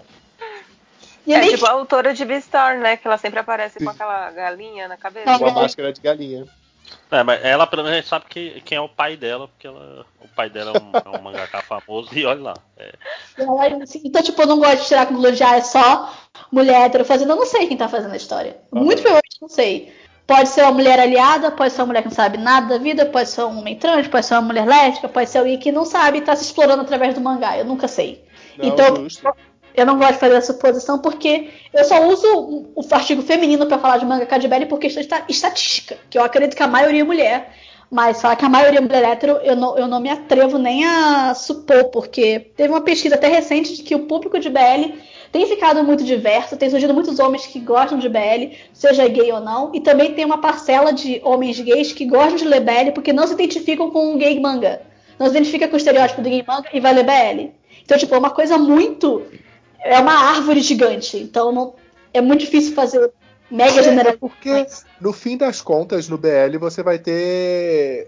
E 1.26 1.34
É 1.34 1.48
tipo 1.48 1.66
a 1.66 1.72
autora 1.72 2.14
de 2.14 2.24
Beastar, 2.24 2.80
né? 2.80 2.98
Que 2.98 3.08
ela 3.08 3.18
sempre 3.18 3.40
aparece 3.40 3.84
com 3.84 3.90
aquela 3.90 4.32
galinha 4.32 4.88
na 4.88 4.98
cabeça. 4.98 5.38
Com 5.38 5.46
a 5.46 5.52
máscara 5.52 5.92
de 5.92 6.02
galinha. 6.02 6.46
É, 7.12 7.22
mas 7.24 7.44
ela 7.44 7.68
pelo 7.68 7.84
menos 7.84 7.98
a 7.98 8.02
gente 8.02 8.10
sabe 8.10 8.26
que, 8.30 8.62
quem 8.62 8.78
é 8.78 8.82
o 8.82 8.88
pai 8.88 9.18
dela, 9.18 9.48
porque 9.48 9.68
ela, 9.68 10.06
o 10.22 10.28
pai 10.30 10.50
dela 10.50 10.72
é 10.76 10.80
um, 10.80 11.14
é 11.14 11.18
um 11.18 11.22
mangaka 11.22 11.62
famoso 11.62 12.10
e 12.18 12.26
olha 12.26 12.42
lá. 12.42 12.54
É, 12.78 12.94
Ela- 13.38 13.84
assim, 13.84 14.02
Então, 14.06 14.22
tipo, 14.24 14.42
eu 14.42 14.48
não 14.48 14.60
gosto 14.60 14.82
de 14.82 14.88
tirar 14.88 15.06
de, 15.06 15.44
ah, 15.44 15.58
é 15.58 15.62
só 15.62 16.14
mulher 16.52 16.86
hétero 16.86 17.04
fazendo. 17.06 17.32
Eu 17.32 17.36
não 17.36 17.46
sei 17.46 17.68
quem 17.68 17.78
tá 17.78 17.90
fazendo 17.90 18.14
a 18.14 18.18
história. 18.18 18.58
Muito 18.72 19.02
provavelmente 19.02 19.38
não 19.42 19.50
sei. 19.50 19.94
Pode 20.28 20.50
ser 20.50 20.64
uma 20.64 20.74
mulher 20.74 21.00
aliada, 21.00 21.50
pode 21.52 21.72
ser 21.72 21.80
uma 21.82 21.88
mulher 21.88 22.02
que 22.02 22.10
não 22.10 22.16
sabe 22.16 22.38
nada 22.38 22.68
da 22.68 22.78
vida, 22.78 23.06
pode 23.06 23.30
ser 23.30 23.44
um 23.44 23.60
homem 23.60 23.78
trans, 23.78 24.08
pode 24.10 24.26
ser 24.26 24.34
uma 24.34 24.42
mulher 24.42 24.68
lésbica, 24.68 25.08
pode 25.08 25.30
ser 25.30 25.38
alguém 25.38 25.58
que 25.58 25.72
não 25.72 25.86
sabe 25.86 26.18
e 26.18 26.22
tá 26.22 26.36
se 26.36 26.44
explorando 26.44 26.82
através 26.82 27.14
do 27.16 27.22
mangá. 27.22 27.58
Eu 27.58 27.64
nunca 27.64 27.88
sei. 27.88 28.26
Não, 28.58 28.66
então, 28.68 28.96
justo. 28.98 29.26
eu 29.74 29.86
não 29.86 29.98
gosto 29.98 30.14
de 30.16 30.20
fazer 30.20 30.36
essa 30.36 30.52
suposição 30.52 31.00
porque 31.00 31.50
eu 31.74 31.86
só 31.86 32.06
uso 32.08 32.28
o- 32.76 32.86
artigo 32.92 33.22
feminino 33.22 33.66
pra 33.68 33.80
falar 33.80 33.98
de 34.00 34.06
manga 34.06 34.26
Cadbury 34.26 34.66
por 34.66 34.80
questão 34.80 35.02
de 35.02 35.08
esta- 35.08 35.26
estatística, 35.30 35.98
que 36.10 36.18
eu 36.18 36.24
acredito 36.24 36.58
que 36.58 36.64
a 36.64 36.68
maioria 36.68 37.02
é 37.02 37.06
mulher. 37.06 37.54
Mas 37.90 38.22
falar 38.22 38.36
que 38.36 38.44
a 38.44 38.50
maioria 38.50 38.80
é 38.80 38.82
mulher 38.82 39.02
hétero, 39.06 39.38
eu 39.44 39.56
não, 39.56 39.78
eu 39.78 39.88
não 39.88 40.02
me 40.02 40.10
atrevo 40.10 40.58
nem 40.58 40.84
a 40.84 41.34
supor, 41.34 41.86
porque 41.86 42.52
teve 42.58 42.68
uma 42.68 42.82
pesquisa 42.82 43.16
até 43.16 43.30
recente 43.30 43.78
de 43.78 43.82
que 43.82 43.96
o 43.96 44.00
público 44.08 44.38
de 44.42 44.50
BL 44.50 44.94
tem 45.38 45.46
ficado 45.46 45.84
muito 45.84 46.04
diverso, 46.04 46.58
tem 46.58 46.68
surgido 46.68 46.96
muitos 46.96 47.20
homens 47.20 47.46
que 47.46 47.60
gostam 47.60 48.00
de 48.00 48.10
BL, 48.10 48.56
seja 48.74 49.08
gay 49.08 49.32
ou 49.32 49.40
não, 49.40 49.72
e 49.76 49.80
também 49.80 50.14
tem 50.16 50.26
uma 50.26 50.40
parcela 50.40 50.92
de 50.92 51.22
homens 51.24 51.60
gays 51.60 51.92
que 51.94 52.06
gostam 52.06 52.36
de 52.38 52.46
ler 52.46 52.62
BL 52.62 52.92
porque 52.96 53.14
não 53.14 53.28
se 53.28 53.34
identificam 53.34 53.92
com 53.92 54.16
o 54.16 54.18
gay 54.18 54.40
manga. 54.40 54.82
Não 55.20 55.28
se 55.28 55.34
identifica 55.34 55.68
com 55.68 55.76
o 55.76 55.78
estereótipo 55.78 56.24
do 56.24 56.30
gay 56.30 56.44
manga 56.48 56.70
e 56.74 56.80
vai 56.80 56.92
ler 56.92 57.04
BL. 57.06 57.52
Então, 57.84 57.98
tipo, 58.00 58.16
é 58.16 58.18
uma 58.18 58.32
coisa 58.32 58.58
muito. 58.58 59.22
É 59.84 60.00
uma 60.00 60.14
árvore 60.32 60.60
gigante. 60.62 61.18
Então, 61.18 61.52
não- 61.52 61.74
é 62.12 62.20
muito 62.20 62.40
difícil 62.40 62.74
fazer 62.74 63.12
mega 63.52 63.80
É, 63.80 63.84
generalizações. 63.84 64.20
porque 64.20 64.66
no 65.00 65.14
fim 65.14 65.38
das 65.38 65.62
contas, 65.62 66.10
no 66.10 66.18
BL, 66.18 66.58
você 66.60 66.82
vai 66.82 66.98
ter 66.98 68.08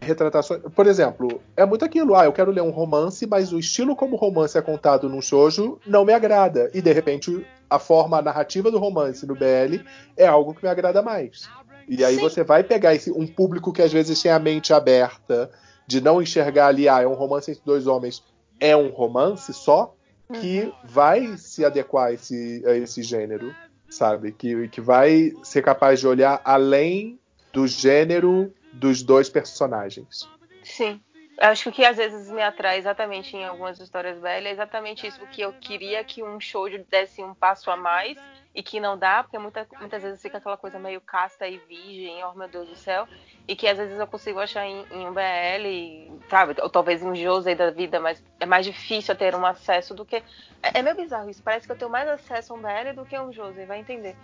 retratações. 0.00 0.62
Por 0.74 0.86
exemplo, 0.86 1.40
é 1.56 1.64
muito 1.64 1.84
aquilo. 1.84 2.14
Ah, 2.14 2.24
eu 2.24 2.32
quero 2.32 2.50
ler 2.50 2.62
um 2.62 2.70
romance, 2.70 3.26
mas 3.26 3.52
o 3.52 3.58
estilo 3.58 3.96
como 3.96 4.14
o 4.14 4.18
romance 4.18 4.56
é 4.56 4.62
contado 4.62 5.08
num 5.08 5.20
shoujo 5.20 5.78
não 5.86 6.04
me 6.04 6.12
agrada. 6.12 6.70
E 6.72 6.80
de 6.80 6.92
repente, 6.92 7.46
a 7.68 7.78
forma 7.78 8.18
a 8.18 8.22
narrativa 8.22 8.70
do 8.70 8.78
romance 8.78 9.26
no 9.26 9.34
BL 9.34 9.82
é 10.16 10.26
algo 10.26 10.54
que 10.54 10.62
me 10.62 10.68
agrada 10.68 11.02
mais. 11.02 11.48
E 11.88 12.04
aí 12.04 12.16
Sim. 12.16 12.20
você 12.20 12.42
vai 12.42 12.64
pegar 12.64 12.94
esse, 12.94 13.10
um 13.12 13.26
público 13.26 13.72
que 13.72 13.82
às 13.82 13.92
vezes 13.92 14.20
tem 14.20 14.30
a 14.30 14.38
mente 14.38 14.72
aberta 14.72 15.50
de 15.86 16.00
não 16.00 16.20
enxergar 16.20 16.68
ali, 16.68 16.88
ah, 16.88 17.00
é 17.00 17.06
um 17.06 17.14
romance 17.14 17.50
entre 17.50 17.62
dois 17.64 17.86
homens, 17.86 18.24
é 18.58 18.76
um 18.76 18.88
romance 18.88 19.52
só, 19.52 19.94
que 20.40 20.72
vai 20.84 21.36
se 21.36 21.64
adequar 21.64 22.08
a 22.08 22.12
esse, 22.12 22.60
a 22.66 22.74
esse 22.74 23.00
gênero, 23.02 23.54
sabe? 23.88 24.32
Que, 24.32 24.66
que 24.68 24.80
vai 24.80 25.32
ser 25.44 25.62
capaz 25.62 26.00
de 26.00 26.08
olhar 26.08 26.40
além 26.44 27.20
do 27.52 27.66
gênero 27.68 28.52
dos 28.76 29.02
dois 29.02 29.28
personagens. 29.28 30.28
Sim. 30.62 31.00
Acho 31.38 31.64
que 31.64 31.68
o 31.68 31.72
que 31.72 31.84
às 31.84 31.96
vezes 31.98 32.30
me 32.30 32.42
atrai 32.42 32.78
exatamente 32.78 33.36
em 33.36 33.44
algumas 33.44 33.78
histórias 33.78 34.18
velhas 34.20 34.46
é 34.46 34.52
exatamente 34.52 35.06
isso, 35.06 35.20
que 35.26 35.42
eu 35.42 35.52
queria 35.52 36.02
que 36.02 36.22
um 36.22 36.40
show 36.40 36.66
desse 36.88 37.22
um 37.22 37.34
passo 37.34 37.70
a 37.70 37.76
mais 37.76 38.16
e 38.54 38.62
que 38.62 38.80
não 38.80 38.96
dá, 38.96 39.22
porque 39.22 39.38
muita, 39.38 39.66
muitas 39.78 40.02
vezes 40.02 40.22
fica 40.22 40.38
aquela 40.38 40.56
coisa 40.56 40.78
meio 40.78 40.98
casta 40.98 41.46
e 41.46 41.58
virgem, 41.58 42.24
oh 42.24 42.32
meu 42.32 42.48
Deus 42.48 42.66
do 42.66 42.74
céu, 42.74 43.06
e 43.46 43.54
que 43.54 43.68
às 43.68 43.76
vezes 43.76 43.98
eu 43.98 44.06
consigo 44.06 44.40
achar 44.40 44.64
em, 44.64 44.82
em 44.90 45.06
um 45.06 45.12
BL, 45.12 46.18
sabe, 46.30 46.54
ou 46.62 46.70
talvez 46.70 47.02
em 47.02 47.06
um 47.06 47.14
Josei 47.14 47.54
da 47.54 47.70
vida, 47.70 48.00
mas 48.00 48.24
é 48.40 48.46
mais 48.46 48.64
difícil 48.64 49.14
ter 49.14 49.34
um 49.34 49.44
acesso 49.44 49.92
do 49.94 50.06
que. 50.06 50.16
É, 50.16 50.78
é 50.78 50.82
meio 50.82 50.96
bizarro 50.96 51.28
isso, 51.28 51.42
parece 51.42 51.66
que 51.66 51.72
eu 51.72 51.76
tenho 51.76 51.90
mais 51.90 52.08
acesso 52.08 52.54
a 52.54 52.56
um 52.56 52.62
BL 52.62 52.94
do 52.94 53.04
que 53.04 53.14
a 53.14 53.22
um 53.22 53.30
Josei, 53.30 53.66
vai 53.66 53.78
entender. 53.78 54.16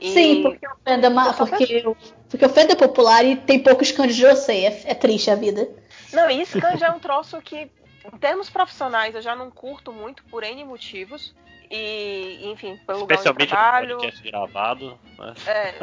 E- 0.00 0.12
Sim, 0.12 0.42
porque 0.42 0.66
o 0.66 0.70
fandom, 0.84 1.08
Eu 1.20 1.34
só 1.34 1.46
porque, 1.46 1.82
o- 1.86 1.96
porque 2.28 2.46
o 2.46 2.48
fandom 2.48 2.72
é 2.72 2.76
popular 2.76 3.24
e 3.24 3.36
tem 3.36 3.58
poucos 3.62 3.92
cantos 3.92 4.16
de 4.16 4.22
Josei. 4.22 4.66
É, 4.66 4.82
é 4.86 4.94
triste 4.94 5.30
a 5.30 5.34
vida. 5.34 5.68
Não, 6.12 6.28
e 6.30 6.44
Scan 6.46 6.76
já 6.78 6.88
é 6.88 6.90
um 6.90 6.98
troço 6.98 7.40
que, 7.42 7.70
em 8.12 8.18
termos 8.18 8.48
profissionais, 8.48 9.14
eu 9.14 9.22
já 9.22 9.36
não 9.36 9.50
curto 9.50 9.92
muito 9.92 10.24
por 10.24 10.42
N 10.42 10.64
motivos. 10.64 11.34
E, 11.72 12.40
enfim, 12.50 12.76
pelo 12.84 13.00
lugar 13.00 13.14
especialmente 13.14 13.50
no 13.50 13.56
trabalho. 13.56 13.96
podcast 13.98 14.22
gravado. 14.28 14.98
Né? 15.16 15.34
É, 15.46 15.74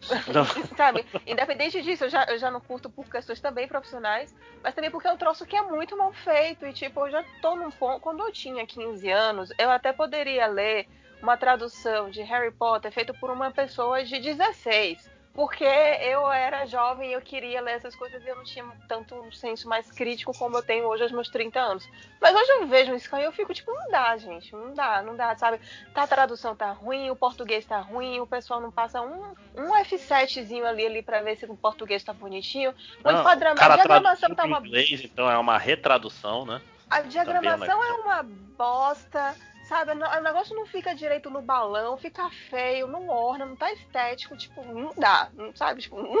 sabe, 0.76 1.04
independente 1.24 1.80
disso, 1.82 2.04
eu 2.04 2.10
já, 2.10 2.24
eu 2.24 2.36
já 2.36 2.50
não 2.50 2.60
curto 2.60 2.90
por 2.90 3.04
questões 3.08 3.40
também 3.40 3.68
profissionais, 3.68 4.34
mas 4.60 4.74
também 4.74 4.90
porque 4.90 5.06
é 5.06 5.12
um 5.12 5.16
troço 5.16 5.46
que 5.46 5.54
é 5.54 5.62
muito 5.62 5.96
mal 5.96 6.12
feito. 6.12 6.66
E, 6.66 6.72
tipo, 6.72 7.06
eu 7.06 7.12
já 7.12 7.24
tô 7.40 7.54
num 7.54 7.70
ponto. 7.70 8.00
Quando 8.00 8.24
eu 8.24 8.32
tinha 8.32 8.66
15 8.66 9.08
anos, 9.08 9.52
eu 9.56 9.70
até 9.70 9.92
poderia 9.92 10.48
ler 10.48 10.88
uma 11.22 11.36
tradução 11.36 12.10
de 12.10 12.22
Harry 12.22 12.50
Potter 12.50 12.92
feita 12.92 13.12
por 13.14 13.30
uma 13.30 13.50
pessoa 13.50 14.04
de 14.04 14.18
16. 14.18 15.16
Porque 15.36 15.64
eu 15.64 16.32
era 16.32 16.64
jovem 16.64 17.10
e 17.10 17.12
eu 17.12 17.20
queria 17.20 17.60
ler 17.60 17.72
essas 17.72 17.94
coisas 17.94 18.24
e 18.24 18.26
eu 18.26 18.36
não 18.36 18.42
tinha 18.42 18.64
tanto 18.88 19.14
um 19.14 19.30
senso 19.30 19.68
mais 19.68 19.92
crítico 19.92 20.32
como 20.38 20.56
eu 20.56 20.62
tenho 20.62 20.86
hoje 20.86 21.02
aos 21.02 21.12
meus 21.12 21.28
30 21.28 21.60
anos. 21.60 21.86
Mas 22.18 22.34
hoje 22.34 22.50
eu 22.52 22.66
vejo 22.66 22.94
um 22.94 22.98
Scan 22.98 23.20
e 23.20 23.24
eu 23.24 23.32
fico 23.32 23.52
tipo, 23.52 23.70
não 23.70 23.90
dá, 23.90 24.16
gente, 24.16 24.50
não 24.54 24.72
dá, 24.72 25.02
não 25.02 25.14
dá, 25.14 25.36
sabe? 25.36 25.60
Tá, 25.92 26.04
a 26.04 26.06
tradução 26.06 26.56
tá 26.56 26.72
ruim, 26.72 27.10
o 27.10 27.16
português 27.16 27.66
tá 27.66 27.78
ruim, 27.80 28.18
o 28.18 28.26
pessoal 28.26 28.62
não 28.62 28.72
passa 28.72 29.02
um, 29.02 29.34
um 29.54 29.74
F7zinho 29.84 30.64
ali, 30.64 30.86
ali 30.86 31.02
pra 31.02 31.20
ver 31.20 31.36
se 31.36 31.44
o 31.44 31.54
português 31.54 32.02
tá 32.02 32.14
bonitinho. 32.14 32.74
O 33.04 33.12
Não, 33.12 33.20
enquadramento, 33.20 33.62
a 33.62 33.74
diagramação 33.74 34.34
tá 34.34 34.44
uma 34.44 34.58
inglês, 34.60 35.04
então 35.04 35.30
é 35.30 35.36
uma 35.36 35.58
retradução, 35.58 36.46
né? 36.46 36.62
a 36.88 37.02
diagramação 37.02 37.66
Também 37.66 37.86
é 37.86 37.90
é 37.90 37.94
uma 37.94 38.22
bosta, 38.56 39.34
sabe? 39.68 39.92
O 39.92 40.22
negócio 40.22 40.54
não 40.54 40.66
fica 40.66 40.94
direito 40.94 41.30
no 41.30 41.42
balão, 41.42 41.96
fica 41.96 42.28
feio, 42.50 42.86
não 42.86 43.08
orna, 43.08 43.46
não 43.46 43.56
tá 43.56 43.72
estético, 43.72 44.36
tipo, 44.36 44.64
não 44.64 44.92
dá, 44.96 45.28
não 45.36 45.54
sabe? 45.54 45.82
Tipo, 45.82 46.02
não- 46.02 46.20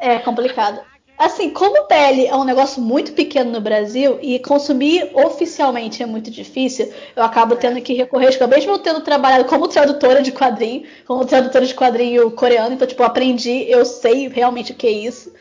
É 0.00 0.18
complicado. 0.18 0.80
Assim, 1.16 1.50
como 1.50 1.84
PL 1.86 2.26
é 2.26 2.34
um 2.34 2.42
negócio 2.42 2.82
muito 2.82 3.12
pequeno 3.12 3.52
no 3.52 3.60
Brasil 3.60 4.18
e 4.20 4.40
consumir 4.40 5.08
oficialmente 5.14 6.02
é 6.02 6.06
muito 6.06 6.28
difícil, 6.28 6.92
eu 7.14 7.22
acabo 7.22 7.54
tendo 7.54 7.80
que 7.80 7.94
recorrer, 7.94 8.32
tipo, 8.32 8.48
mesmo 8.48 8.76
tendo 8.80 9.00
trabalhado 9.00 9.44
como 9.44 9.68
tradutora 9.68 10.20
de 10.20 10.32
quadrinho, 10.32 10.84
como 11.06 11.24
tradutora 11.24 11.64
de 11.64 11.72
quadrinho 11.74 12.32
coreano, 12.32 12.74
então, 12.74 12.86
tipo, 12.88 13.02
aprendi, 13.04 13.64
eu 13.70 13.84
sei 13.84 14.26
realmente 14.28 14.72
o 14.72 14.74
que 14.74 14.88
é 14.88 14.90
isso. 14.90 15.32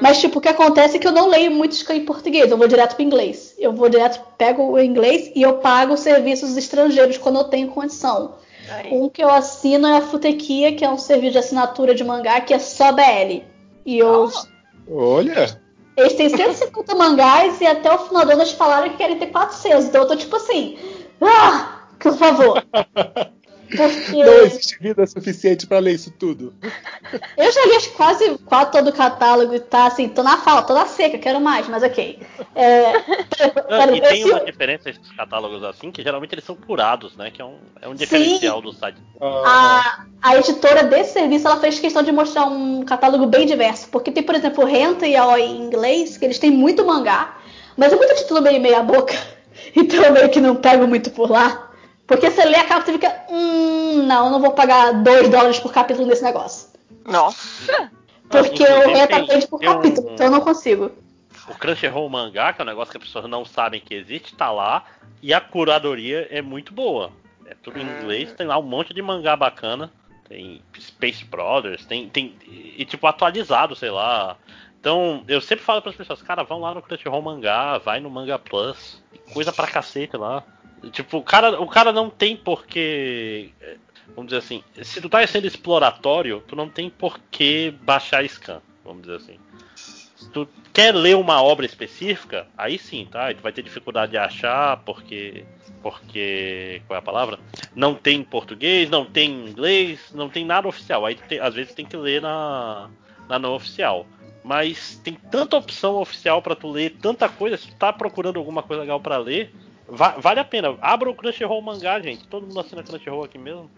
Mas, 0.00 0.18
tipo, 0.18 0.38
o 0.38 0.42
que 0.42 0.48
acontece 0.48 0.96
é 0.96 0.98
que 0.98 1.06
eu 1.06 1.12
não 1.12 1.28
leio 1.28 1.50
muito 1.50 1.74
scan 1.74 1.94
em 1.94 2.04
português, 2.04 2.50
eu 2.50 2.58
vou 2.58 2.68
direto 2.68 2.94
pro 2.94 3.04
inglês. 3.04 3.54
Eu 3.58 3.72
vou 3.72 3.88
direto, 3.88 4.20
pego 4.36 4.72
o 4.72 4.78
inglês 4.78 5.30
e 5.34 5.42
eu 5.42 5.54
pago 5.54 5.96
serviços 5.96 6.56
estrangeiros 6.56 7.18
quando 7.18 7.36
eu 7.36 7.44
tenho 7.44 7.68
condição. 7.68 8.34
Aí. 8.70 8.92
Um 8.92 9.08
que 9.08 9.22
eu 9.22 9.30
assino 9.30 9.86
é 9.86 9.98
a 9.98 10.02
Futequia, 10.02 10.74
que 10.74 10.84
é 10.84 10.90
um 10.90 10.98
serviço 10.98 11.32
de 11.32 11.38
assinatura 11.38 11.94
de 11.94 12.04
mangá 12.04 12.40
que 12.40 12.52
é 12.52 12.58
só 12.58 12.92
BL. 12.92 13.42
E 13.84 13.98
eu. 13.98 14.30
Olha, 14.90 15.60
Eles 15.96 16.14
têm 16.14 16.28
150 16.28 16.94
mangás 16.96 17.60
e 17.60 17.66
até 17.66 17.92
o 17.92 17.98
final 17.98 18.24
do 18.24 18.32
ano 18.32 18.42
eles 18.42 18.52
falaram 18.52 18.90
que 18.90 18.96
querem 18.96 19.18
ter 19.18 19.26
400. 19.26 19.86
Então 19.86 20.02
eu 20.02 20.08
tô 20.08 20.16
tipo 20.16 20.36
assim. 20.36 20.78
Ah! 21.20 21.76
Por 21.98 22.16
favor. 22.16 22.62
Porque 23.68 24.24
não 24.24 24.32
existe 24.44 24.78
vida 24.78 25.06
suficiente 25.06 25.66
pra 25.66 25.78
ler 25.78 25.94
isso 25.94 26.10
tudo. 26.10 26.54
eu 27.36 27.52
já 27.52 27.66
li 27.66 27.76
acho 27.76 27.90
que 27.90 27.96
quase 27.96 28.38
quase 28.44 28.70
todo 28.72 28.88
o 28.88 28.92
catálogo 28.92 29.54
e 29.54 29.60
tá 29.60 29.86
assim, 29.86 30.08
tô 30.08 30.22
na 30.22 30.38
fala, 30.38 30.62
tô 30.62 30.74
na 30.74 30.86
seca, 30.86 31.18
quero 31.18 31.40
mais, 31.40 31.68
mas 31.68 31.82
ok. 31.82 32.20
É, 32.54 32.92
Não, 33.68 33.94
e 33.94 34.00
tem 34.00 34.24
uma 34.24 34.44
diferença 34.44 34.90
esses 34.90 35.10
catálogos 35.12 35.62
assim, 35.62 35.90
que 35.90 36.02
geralmente 36.02 36.32
eles 36.34 36.44
são 36.44 36.54
curados, 36.54 37.16
né? 37.16 37.30
Que 37.30 37.42
é 37.42 37.44
um, 37.44 37.56
é 37.80 37.88
um 37.88 37.94
diferencial 37.94 38.60
do 38.60 38.72
site. 38.72 38.98
Ah, 39.20 40.04
a, 40.22 40.30
a 40.30 40.36
editora 40.36 40.84
desse 40.84 41.14
serviço 41.14 41.46
ela 41.46 41.60
fez 41.60 41.78
questão 41.78 42.02
de 42.02 42.12
mostrar 42.12 42.46
um 42.46 42.84
catálogo 42.84 43.26
bem 43.26 43.46
diverso. 43.46 43.88
Porque 43.88 44.10
tem, 44.10 44.22
por 44.22 44.34
exemplo, 44.34 44.64
o 44.64 44.66
Renta 44.66 45.06
e 45.06 45.16
a 45.16 45.26
Oi 45.26 45.42
em 45.42 45.62
inglês, 45.62 46.16
que 46.16 46.24
eles 46.24 46.38
têm 46.38 46.50
muito 46.50 46.84
mangá, 46.84 47.36
mas 47.76 47.92
é 47.92 47.96
muito 47.96 48.14
título 48.16 48.42
meio 48.42 48.60
meia 48.60 48.82
boca. 48.82 49.14
Então 49.74 50.02
eu 50.02 50.12
meio 50.12 50.28
que 50.30 50.40
não 50.40 50.54
pego 50.54 50.86
muito 50.86 51.10
por 51.10 51.30
lá. 51.30 51.65
Porque 52.06 52.30
você 52.30 52.44
lê 52.44 52.56
a 52.56 52.64
capa 52.64 52.88
e 52.90 52.92
fica. 52.92 53.24
Hum, 53.30 53.98
hum, 54.00 54.06
não, 54.06 54.26
eu 54.26 54.30
não 54.32 54.40
vou 54.40 54.52
pagar 54.52 54.92
2 55.02 55.28
dólares 55.28 55.58
por 55.58 55.72
capítulo 55.72 56.06
nesse 56.06 56.22
negócio. 56.22 56.68
Nossa! 57.04 57.90
Porque 58.28 58.62
eu 58.62 58.90
entro 58.90 59.06
tem- 59.08 59.22
aprende 59.22 59.46
por 59.46 59.60
tem 59.60 59.68
um- 59.68 59.72
capítulo, 59.74 60.10
então 60.12 60.26
eu 60.26 60.32
não 60.32 60.40
consigo. 60.40 60.90
O 61.48 61.54
Crunchyroll 61.54 62.08
Mangá, 62.08 62.52
que 62.52 62.60
é 62.60 62.64
um 62.64 62.66
negócio 62.66 62.90
que 62.90 62.98
as 62.98 63.04
pessoas 63.04 63.28
não 63.28 63.44
sabem 63.44 63.80
que 63.80 63.94
existe, 63.94 64.34
tá 64.34 64.50
lá. 64.50 64.84
E 65.22 65.32
a 65.32 65.40
curadoria 65.40 66.26
é 66.30 66.42
muito 66.42 66.72
boa. 66.72 67.12
É 67.46 67.54
tudo 67.62 67.78
em 67.78 67.82
inglês, 67.82 68.32
tem 68.32 68.46
lá 68.46 68.58
um 68.58 68.62
monte 68.62 68.92
de 68.92 69.00
mangá 69.00 69.36
bacana. 69.36 69.92
Tem 70.28 70.60
Space 70.78 71.24
Brothers, 71.24 71.84
tem. 71.86 72.08
tem 72.08 72.34
e 72.48 72.84
tipo, 72.84 73.06
atualizado, 73.06 73.76
sei 73.76 73.90
lá. 73.90 74.36
Então, 74.80 75.22
eu 75.28 75.40
sempre 75.40 75.64
falo 75.64 75.80
para 75.80 75.90
as 75.90 75.96
pessoas, 75.96 76.20
cara, 76.22 76.42
vão 76.42 76.60
lá 76.60 76.74
no 76.74 76.82
Crunchyroll 76.82 77.22
Mangá, 77.22 77.78
vai 77.78 78.00
no 78.00 78.10
Manga 78.10 78.38
Plus, 78.38 79.00
coisa 79.32 79.52
pra 79.52 79.66
cacete 79.68 80.16
lá. 80.16 80.42
Tipo, 80.90 81.18
o 81.18 81.22
cara, 81.22 81.60
o 81.60 81.66
cara 81.66 81.92
não 81.92 82.10
tem 82.10 82.36
porquê. 82.36 83.50
Vamos 84.14 84.26
dizer 84.30 84.38
assim, 84.38 84.62
se 84.82 85.00
tu 85.00 85.08
tá 85.08 85.26
sendo 85.26 85.46
exploratório, 85.46 86.42
tu 86.46 86.54
não 86.56 86.68
tem 86.68 86.88
por 86.88 87.18
que 87.30 87.74
baixar 87.82 88.26
scan, 88.28 88.62
vamos 88.84 89.02
dizer 89.02 89.16
assim. 89.16 89.38
Se 90.16 90.30
tu 90.30 90.48
quer 90.72 90.94
ler 90.94 91.16
uma 91.16 91.42
obra 91.42 91.66
específica, 91.66 92.46
aí 92.56 92.78
sim, 92.78 93.06
tá? 93.10 93.26
Aí 93.26 93.34
tu 93.34 93.42
vai 93.42 93.52
ter 93.52 93.62
dificuldade 93.62 94.12
de 94.12 94.18
achar, 94.18 94.78
porque. 94.78 95.44
Porque. 95.82 96.80
Qual 96.86 96.96
é 96.96 96.98
a 96.98 97.02
palavra? 97.02 97.38
Não 97.74 97.94
tem 97.94 98.20
em 98.20 98.24
português, 98.24 98.88
não 98.88 99.04
tem 99.04 99.30
em 99.30 99.50
inglês, 99.50 100.12
não 100.14 100.30
tem 100.30 100.44
nada 100.44 100.66
oficial. 100.66 101.04
Aí 101.04 101.14
tem- 101.14 101.38
às 101.38 101.54
vezes 101.54 101.74
tem 101.74 101.84
que 101.84 101.96
ler 101.96 102.22
na, 102.22 102.88
na 103.28 103.38
não 103.38 103.54
oficial. 103.54 104.06
Mas 104.42 104.98
tem 105.04 105.14
tanta 105.14 105.56
opção 105.56 105.96
oficial 105.96 106.40
pra 106.40 106.54
tu 106.54 106.70
ler, 106.70 106.96
tanta 107.02 107.28
coisa. 107.28 107.56
Se 107.58 107.68
tu 107.68 107.74
tá 107.74 107.92
procurando 107.92 108.38
alguma 108.38 108.62
coisa 108.62 108.82
legal 108.82 109.00
pra 109.00 109.18
ler, 109.18 109.52
va- 109.88 110.16
vale 110.18 110.40
a 110.40 110.44
pena. 110.44 110.76
Abra 110.80 111.10
o 111.10 111.14
Crunchyroll 111.14 111.60
mangá, 111.62 111.98
gente. 112.00 112.26
Todo 112.26 112.46
mundo 112.46 112.60
assina 112.60 112.82
Crunchyroll 112.82 113.24
aqui 113.24 113.38
mesmo. 113.38 113.70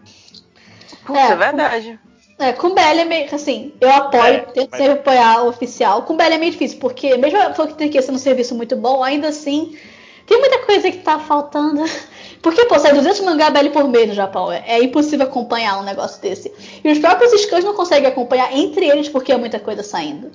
Putz, 1.05 1.19
É, 1.19 1.31
é, 1.31 1.35
verdade. 1.35 1.99
É, 2.37 2.53
com 2.53 2.67
o 2.67 2.73
BL 2.73 2.81
é 3.01 3.05
meio 3.05 3.35
assim, 3.35 3.73
eu 3.81 3.89
apoio, 3.91 4.23
É, 4.23 4.39
tento 4.39 4.69
mas- 4.71 4.79
sempre 4.81 4.99
apoiar 4.99 5.43
o 5.43 5.49
oficial. 5.49 6.03
Com 6.03 6.13
o 6.13 6.17
BL 6.17 6.33
é 6.33 6.37
meio 6.37 6.51
difícil, 6.51 6.79
porque 6.79 7.17
mesmo 7.17 7.37
que 7.67 7.73
tenha 7.73 7.91
que 7.91 8.01
ser 8.01 8.11
um 8.11 8.17
serviço 8.17 8.55
muito 8.55 8.75
bom, 8.77 9.03
ainda 9.03 9.27
assim, 9.27 9.77
tem 10.25 10.39
muita 10.39 10.59
coisa 10.65 10.89
que 10.89 10.97
tá 10.99 11.19
faltando. 11.19 11.83
Porque, 12.41 12.63
pô, 12.67 12.79
sai 12.79 12.93
200 12.93 13.19
mangá 13.19 13.49
BL 13.49 13.69
por 13.71 13.85
mês 13.89 14.07
no 14.07 14.13
Japão, 14.13 14.49
é, 14.49 14.63
é 14.65 14.81
impossível 14.81 15.25
acompanhar 15.25 15.77
um 15.77 15.83
negócio 15.83 16.21
desse. 16.21 16.49
E 16.81 16.89
os 16.89 16.97
próprios 16.97 17.33
scans 17.41 17.65
não 17.65 17.73
conseguem 17.73 18.07
acompanhar 18.07 18.55
entre 18.55 18.87
eles 18.87 19.09
porque 19.09 19.33
é 19.33 19.37
muita 19.37 19.59
coisa 19.59 19.83
saindo. 19.83 20.31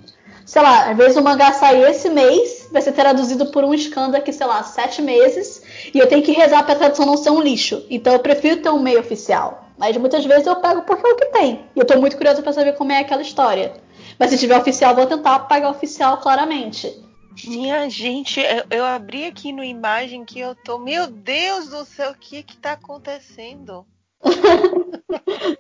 Sei 0.47 0.61
lá, 0.61 0.91
às 0.91 0.97
vezes 0.97 1.17
o 1.17 1.23
mangá 1.23 1.53
sai 1.53 1.83
esse 1.91 2.09
mês, 2.11 2.69
vai 2.71 2.83
ser 2.83 2.93
traduzido 2.93 3.47
por 3.47 3.65
um 3.65 3.77
scan 3.77 4.11
daqui, 4.11 4.33
sei 4.33 4.47
lá, 4.47 4.63
sete 4.63 5.01
meses, 5.01 5.63
e 5.93 5.99
eu 5.99 6.07
tenho 6.07 6.23
que 6.23 6.33
rezar 6.33 6.65
pra 6.65 6.75
tradução 6.75 7.07
não 7.07 7.17
ser 7.17 7.31
um 7.31 7.41
lixo. 7.41 7.85
Então 7.89 8.13
eu 8.13 8.19
prefiro 8.19 8.61
ter 8.61 8.71
um 8.71 8.79
meio 8.79 9.01
oficial. 9.01 9.65
Mas 9.79 9.97
muitas 9.97 10.25
vezes 10.25 10.47
eu 10.47 10.57
pego 10.57 10.83
porque 10.83 11.07
é 11.07 11.13
o 11.13 11.17
que 11.17 11.27
tem. 11.27 11.65
E 11.75 11.79
eu 11.81 11.85
tô 11.85 11.99
muito 11.99 12.17
curiosa 12.17 12.43
pra 12.43 12.53
saber 12.53 12.75
como 12.75 12.93
é 12.93 13.01
aquela 13.01 13.23
história. 13.23 13.73
Mas 14.19 14.31
se 14.31 14.39
tiver 14.39 14.57
oficial, 14.57 14.95
vou 14.95 15.07
tentar 15.07 15.41
pagar 15.41 15.71
oficial 15.71 16.19
claramente. 16.19 17.03
Minha 17.47 17.89
gente, 17.89 18.41
eu, 18.41 18.65
eu 18.71 18.85
abri 18.85 19.25
aqui 19.25 19.51
no 19.51 19.65
imagem 19.65 20.25
que 20.25 20.39
eu 20.39 20.55
tô. 20.55 20.79
Meu 20.79 21.09
Deus 21.09 21.69
do 21.69 21.85
céu, 21.85 22.13
o 22.13 22.15
que 22.15 22.43
que 22.43 22.57
tá 22.57 22.73
acontecendo? 22.73 23.85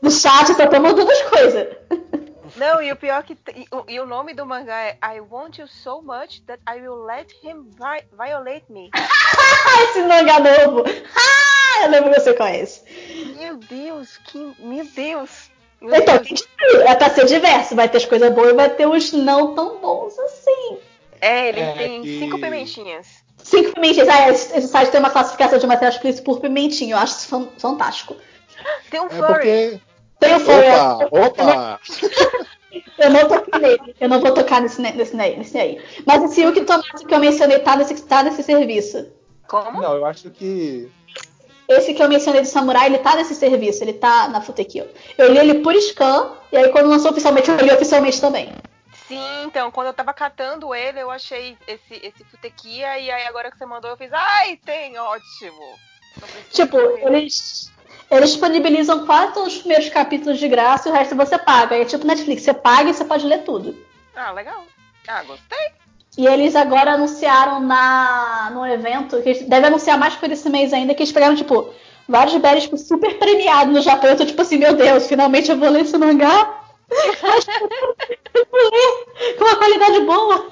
No 0.00 0.10
chat 0.10 0.48
eu 0.50 0.70
tô 0.70 0.80
mandando 0.80 1.10
as 1.10 1.22
coisas. 1.22 1.68
Não, 2.56 2.80
e 2.80 2.92
o 2.92 2.96
pior 2.96 3.22
que. 3.24 3.36
E, 3.54 3.66
o- 3.72 3.84
e 3.88 3.98
o 4.00 4.06
nome 4.06 4.32
do 4.34 4.46
mangá 4.46 4.76
é 4.80 4.98
I 5.02 5.20
want 5.20 5.58
you 5.58 5.66
so 5.66 6.00
much 6.02 6.40
that 6.46 6.60
I 6.68 6.80
will 6.80 7.04
let 7.04 7.32
him 7.42 7.64
vi- 7.70 8.06
violate 8.16 8.64
me. 8.70 8.90
Ah, 8.94 9.82
esse 9.90 10.00
mangá 10.02 10.38
novo! 10.38 10.84
Ah, 11.16 11.84
eu 11.84 11.90
lembro 11.90 12.12
que 12.12 12.20
você 12.20 12.32
conhece. 12.34 12.82
Meu 13.36 13.56
Deus, 13.56 14.18
que. 14.18 14.38
Meu 14.60 14.84
Deus. 14.86 15.50
Meu 15.80 15.94
Então, 15.96 16.16
Deus. 16.18 16.40
tudo. 16.58 16.82
é 16.82 16.94
pra 16.94 17.10
ser 17.10 17.26
diverso. 17.26 17.74
Vai 17.74 17.88
ter 17.88 17.98
as 17.98 18.06
coisas 18.06 18.32
boas 18.32 18.50
e 18.52 18.54
vai 18.54 18.70
ter 18.70 18.86
os 18.86 19.12
não 19.12 19.54
tão 19.54 19.78
bons 19.80 20.16
assim. 20.18 20.78
É, 21.20 21.48
ele 21.48 21.60
É 21.60 21.72
tem 21.74 22.02
que- 22.02 22.18
cinco 22.20 22.38
pimentinhas. 22.40 23.24
Cinco 23.42 23.72
pimentinhas. 23.74 24.08
Ah, 24.08 24.30
esse, 24.30 24.56
esse 24.56 24.68
site 24.68 24.90
tem 24.90 25.00
uma 25.00 25.10
classificação 25.10 25.58
de 25.58 25.66
material 25.66 25.92
explícito 25.92 26.24
por 26.24 26.40
pimentinho. 26.40 26.92
Eu 26.94 26.98
acho 26.98 27.16
isso 27.18 27.28
fan- 27.28 27.48
fantástico. 27.58 28.16
Tem 28.90 29.00
um 29.00 29.06
É 29.06 29.10
furry. 29.10 29.26
porque. 29.32 29.80
Tem 30.20 30.34
o 30.34 30.36
Opa, 30.36 31.08
opa! 31.10 31.80
Eu 32.98 33.10
não 33.10 33.28
toquei 33.28 33.60
nele. 33.60 33.94
Eu 34.00 34.08
não 34.08 34.20
vou 34.20 34.32
tocar 34.32 34.60
nesse, 34.60 34.80
ne- 34.80 34.92
nesse, 34.92 35.14
ne- 35.14 35.36
nesse 35.36 35.56
aí. 35.58 35.80
Mas 36.06 36.24
esse 36.24 36.42
Yuki 36.42 36.62
Tomate 36.64 37.04
que 37.06 37.14
eu 37.14 37.18
mencionei 37.20 37.58
tá 37.60 37.76
nesse, 37.76 38.02
tá 38.04 38.22
nesse 38.22 38.42
serviço. 38.42 39.12
Como? 39.46 39.80
Não, 39.80 39.94
eu 39.94 40.04
acho 40.06 40.30
que. 40.30 40.90
Esse 41.68 41.94
que 41.94 42.02
eu 42.02 42.08
mencionei 42.08 42.42
do 42.42 42.48
Samurai, 42.48 42.86
ele 42.86 42.98
tá 42.98 43.14
nesse 43.16 43.34
serviço. 43.34 43.82
Ele 43.84 43.92
tá 43.92 44.28
na 44.28 44.40
Futekio. 44.40 44.88
Eu 45.16 45.32
li 45.32 45.38
ele 45.38 45.54
por 45.60 45.74
scan. 45.76 46.32
E 46.50 46.56
aí 46.56 46.68
quando 46.70 46.88
lançou 46.88 47.10
oficialmente, 47.12 47.48
eu 47.50 47.56
li 47.56 47.72
oficialmente 47.72 48.20
também. 48.20 48.52
Sim, 49.06 49.44
então, 49.44 49.70
quando 49.70 49.88
eu 49.88 49.94
tava 49.94 50.12
catando 50.12 50.74
ele, 50.74 51.00
eu 51.00 51.10
achei 51.10 51.56
esse, 51.68 51.94
esse 52.06 52.24
futequia, 52.24 52.98
e 52.98 53.10
aí 53.10 53.26
agora 53.26 53.50
que 53.50 53.58
você 53.58 53.66
mandou, 53.66 53.90
eu 53.90 53.96
fiz, 53.96 54.10
ai, 54.12 54.56
tem, 54.64 54.98
ótimo. 54.98 55.78
Tipo, 56.50 56.78
eles, 56.78 57.70
eles 58.10 58.30
disponibilizam 58.30 59.06
quase 59.06 59.32
todos 59.32 59.54
os 59.54 59.58
primeiros 59.60 59.88
capítulos 59.88 60.38
de 60.38 60.48
graça 60.48 60.88
e 60.88 60.92
o 60.92 60.94
resto 60.94 61.16
você 61.16 61.38
paga. 61.38 61.76
É 61.76 61.84
tipo 61.84 62.06
Netflix, 62.06 62.42
você 62.42 62.54
paga 62.54 62.90
e 62.90 62.94
você 62.94 63.04
pode 63.04 63.26
ler 63.26 63.42
tudo. 63.42 63.76
Ah, 64.14 64.30
legal. 64.32 64.64
Ah, 65.08 65.22
gostei. 65.22 65.72
E 66.16 66.26
eles 66.26 66.54
agora 66.54 66.92
anunciaram 66.92 67.60
na 67.60 68.50
num 68.52 68.64
evento, 68.64 69.20
que 69.22 69.44
devem 69.44 69.66
anunciar 69.66 69.98
mais 69.98 70.14
por 70.14 70.30
esse 70.30 70.48
mês 70.48 70.72
ainda, 70.72 70.94
que 70.94 71.02
eles 71.02 71.12
pegaram, 71.12 71.34
tipo, 71.34 71.74
vários 72.08 72.36
berries 72.36 72.64
tipo, 72.64 72.76
super 72.76 73.18
premiados 73.18 73.74
no 73.74 73.82
Japão. 73.82 74.10
Eu 74.10 74.16
tô 74.16 74.24
tipo 74.24 74.40
assim, 74.40 74.58
meu 74.58 74.74
Deus, 74.74 75.08
finalmente 75.08 75.50
eu 75.50 75.58
vou 75.58 75.68
ler 75.68 75.82
esse 75.82 75.98
mangá. 75.98 76.60
eu 78.34 78.46
vou 78.50 78.70
ler 78.70 79.34
com 79.36 79.44
uma 79.44 79.56
qualidade 79.56 80.00
boa. 80.00 80.50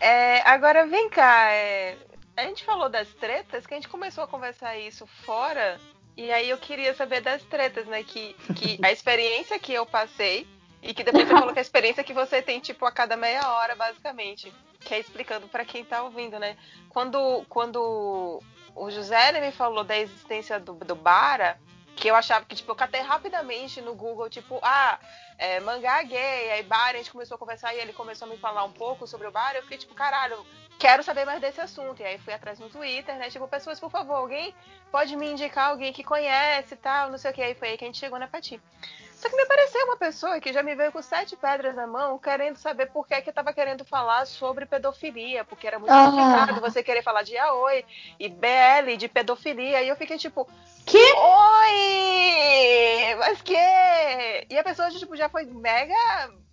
É, 0.00 0.42
agora 0.48 0.86
vem 0.86 1.08
cá, 1.08 1.50
é, 1.52 1.96
a 2.36 2.42
gente 2.42 2.64
falou 2.64 2.88
das 2.88 3.08
tretas, 3.14 3.66
que 3.66 3.74
a 3.74 3.76
gente 3.76 3.88
começou 3.88 4.24
a 4.24 4.26
conversar 4.26 4.76
isso 4.76 5.06
fora, 5.24 5.80
e 6.16 6.30
aí 6.30 6.50
eu 6.50 6.58
queria 6.58 6.94
saber 6.94 7.20
das 7.20 7.42
tretas, 7.44 7.86
né? 7.86 8.02
Que, 8.02 8.34
que 8.54 8.78
a 8.82 8.92
experiência 8.92 9.58
que 9.58 9.72
eu 9.72 9.86
passei, 9.86 10.46
e 10.82 10.92
que 10.92 11.04
depois 11.04 11.28
você 11.28 11.34
falou 11.34 11.52
que 11.52 11.58
a 11.58 11.62
experiência 11.62 12.04
que 12.04 12.12
você 12.12 12.42
tem, 12.42 12.60
tipo, 12.60 12.84
a 12.84 12.92
cada 12.92 13.16
meia 13.16 13.48
hora, 13.48 13.74
basicamente. 13.74 14.52
Que 14.80 14.94
é 14.94 14.98
explicando 14.98 15.46
pra 15.46 15.64
quem 15.64 15.84
tá 15.84 16.02
ouvindo, 16.02 16.38
né? 16.38 16.56
Quando, 16.88 17.44
quando 17.48 18.42
o 18.74 18.90
José 18.90 19.40
me 19.40 19.52
falou 19.52 19.84
da 19.84 19.96
existência 19.96 20.58
do, 20.58 20.74
do 20.74 20.96
Bara, 20.96 21.58
que 21.94 22.08
eu 22.08 22.16
achava 22.16 22.44
que, 22.44 22.56
tipo, 22.56 22.72
eu 22.72 22.76
catei 22.76 23.00
rapidamente 23.00 23.80
no 23.80 23.94
Google, 23.94 24.28
tipo, 24.28 24.58
ah, 24.60 24.98
é, 25.38 25.60
mangá 25.60 26.02
gay, 26.02 26.50
aí 26.50 26.62
Bara, 26.64 26.96
a 26.96 26.98
gente 26.98 27.12
começou 27.12 27.36
a 27.36 27.38
conversar 27.38 27.74
e 27.74 27.78
ele 27.78 27.92
começou 27.92 28.26
a 28.26 28.30
me 28.30 28.36
falar 28.38 28.64
um 28.64 28.72
pouco 28.72 29.06
sobre 29.06 29.28
o 29.28 29.30
Bara, 29.30 29.58
eu 29.58 29.62
fiquei 29.62 29.78
tipo, 29.78 29.94
caralho, 29.94 30.44
quero 30.82 31.02
saber 31.04 31.24
mais 31.24 31.40
desse 31.40 31.60
assunto. 31.60 32.02
E 32.02 32.04
aí 32.04 32.18
fui 32.18 32.34
atrás 32.34 32.58
no 32.58 32.68
Twitter, 32.68 33.14
né? 33.16 33.30
Tipo, 33.30 33.46
pessoas, 33.46 33.78
por 33.78 33.88
favor, 33.90 34.14
alguém 34.16 34.52
pode 34.90 35.14
me 35.14 35.30
indicar 35.30 35.70
alguém 35.70 35.92
que 35.92 36.02
conhece 36.02 36.74
e 36.74 36.76
tal, 36.76 37.08
não 37.08 37.18
sei 37.18 37.30
o 37.30 37.34
que. 37.34 37.40
Aí 37.40 37.54
foi 37.54 37.68
aí 37.68 37.78
que 37.78 37.84
a 37.84 37.86
gente 37.86 37.98
chegou 37.98 38.18
na 38.18 38.26
Pati. 38.26 38.60
Só 39.14 39.28
que 39.28 39.36
me 39.36 39.42
apareceu 39.42 39.86
uma 39.86 39.96
pessoa 39.96 40.40
que 40.40 40.52
já 40.52 40.64
me 40.64 40.74
veio 40.74 40.90
com 40.90 41.00
sete 41.00 41.36
pedras 41.36 41.76
na 41.76 41.86
mão, 41.86 42.18
querendo 42.18 42.56
saber 42.56 42.86
por 42.86 43.06
que, 43.06 43.22
que 43.22 43.30
eu 43.30 43.32
tava 43.32 43.52
querendo 43.52 43.84
falar 43.84 44.26
sobre 44.26 44.66
pedofilia, 44.66 45.44
porque 45.44 45.68
era 45.68 45.78
muito 45.78 45.92
Ah. 45.92 46.06
complicado 46.06 46.60
você 46.60 46.82
querer 46.82 47.04
falar 47.04 47.22
de 47.22 47.38
Aoi 47.38 47.84
e 48.18 48.28
BL 48.28 48.96
de 48.98 49.06
pedofilia. 49.06 49.80
E 49.80 49.88
eu 49.88 49.94
fiquei 49.94 50.18
tipo, 50.18 50.48
Que? 50.84 50.98
Oi! 51.92 53.14
Mas 53.20 53.40
que? 53.42 53.54
E 54.50 54.58
a 54.58 54.64
pessoa 54.64 54.90
tipo, 54.90 55.14
já 55.14 55.28
foi 55.28 55.44
mega 55.44 55.94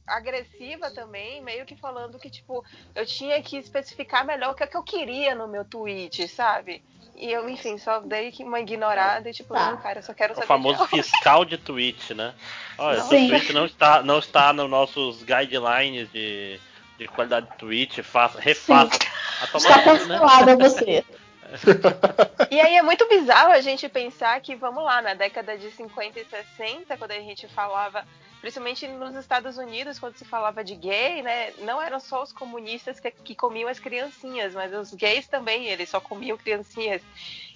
agressiva 0.09 0.91
também, 0.91 1.41
meio 1.41 1.65
que 1.65 1.75
falando 1.75 2.19
que, 2.19 2.29
tipo, 2.29 2.63
eu 2.95 3.05
tinha 3.05 3.41
que 3.41 3.57
especificar 3.57 4.25
melhor 4.25 4.51
o 4.51 4.55
que, 4.55 4.63
é 4.63 4.67
que 4.67 4.77
eu 4.77 4.83
queria 4.83 5.33
no 5.35 5.47
meu 5.47 5.63
tweet, 5.65 6.27
sabe? 6.27 6.83
E 7.15 7.29
eu, 7.31 7.49
enfim, 7.49 7.77
só 7.77 7.99
dei 7.99 8.33
uma 8.39 8.59
ignorada 8.61 9.29
e, 9.29 9.33
tipo, 9.33 9.53
Tá. 9.53 9.71
não, 9.71 9.77
cara, 9.77 9.99
eu 9.99 10.03
só 10.03 10.13
quero 10.13 10.31
O 10.31 10.35
saber. 10.35 10.47
famoso 10.47 10.83
de 10.83 10.87
fiscal 10.89 11.43
de 11.43 11.57
tweet, 11.57 12.13
né? 12.13 12.33
Olha, 12.77 13.01
seu 13.01 13.27
tweet 13.27 13.51
não 13.53 13.65
está, 13.65 14.01
não 14.01 14.19
está 14.19 14.53
nos 14.53 14.69
nossos 14.69 15.23
guidelines 15.23 16.09
de, 16.13 16.59
de 16.97 17.07
qualidade 17.09 17.49
de 17.49 17.57
tweet, 17.57 18.01
faça, 18.03 18.39
refaça. 18.39 18.97
A 19.41 19.57
Está 19.57 19.75
né? 19.77 19.83
cancelada 19.83 20.55
você. 20.57 21.03
E 22.51 22.59
aí 22.59 22.75
é 22.77 22.81
muito 22.83 23.07
bizarro 23.07 23.51
a 23.51 23.59
gente 23.61 23.89
pensar 23.89 24.39
que, 24.41 24.55
vamos 24.55 24.83
lá, 24.83 25.01
na 25.01 25.13
década 25.15 25.57
de 25.57 25.71
50 25.71 26.19
e 26.19 26.25
60, 26.25 26.95
quando 26.97 27.11
a 27.11 27.19
gente 27.19 27.47
falava, 27.47 28.05
principalmente 28.41 28.87
nos 28.87 29.15
Estados 29.15 29.57
Unidos, 29.57 29.99
quando 29.99 30.15
se 30.15 30.25
falava 30.25 30.63
de 30.63 30.75
gay, 30.75 31.21
né, 31.21 31.51
não 31.59 31.81
eram 31.81 31.99
só 31.99 32.23
os 32.23 32.31
comunistas 32.31 32.99
que, 32.99 33.11
que 33.11 33.35
comiam 33.35 33.69
as 33.69 33.79
criancinhas, 33.79 34.53
mas 34.53 34.73
os 34.73 34.93
gays 34.93 35.27
também, 35.27 35.65
eles 35.65 35.89
só 35.89 35.99
comiam 35.99 36.37
criancinhas. 36.37 37.01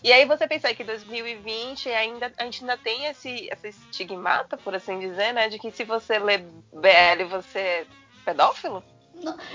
E 0.04 0.12
aí 0.12 0.26
você 0.26 0.48
pensar 0.48 0.74
que 0.74 0.84
em 0.84 0.86
2020 0.86 1.90
ainda, 1.90 2.32
a 2.38 2.44
gente 2.44 2.62
ainda 2.64 2.78
tem 2.78 3.06
esse, 3.06 3.50
esse 3.64 3.70
estigmata, 3.70 4.58
por 4.58 4.76
assim 4.76 5.00
dizer, 5.00 5.34
né, 5.34 5.48
de 5.50 5.58
que 5.58 5.72
se 5.72 5.84
você 5.84 6.20
lê 6.20 6.40
BL, 6.40 7.26
você 7.30 7.60
é 7.60 7.86
pedófilo? 8.26 8.84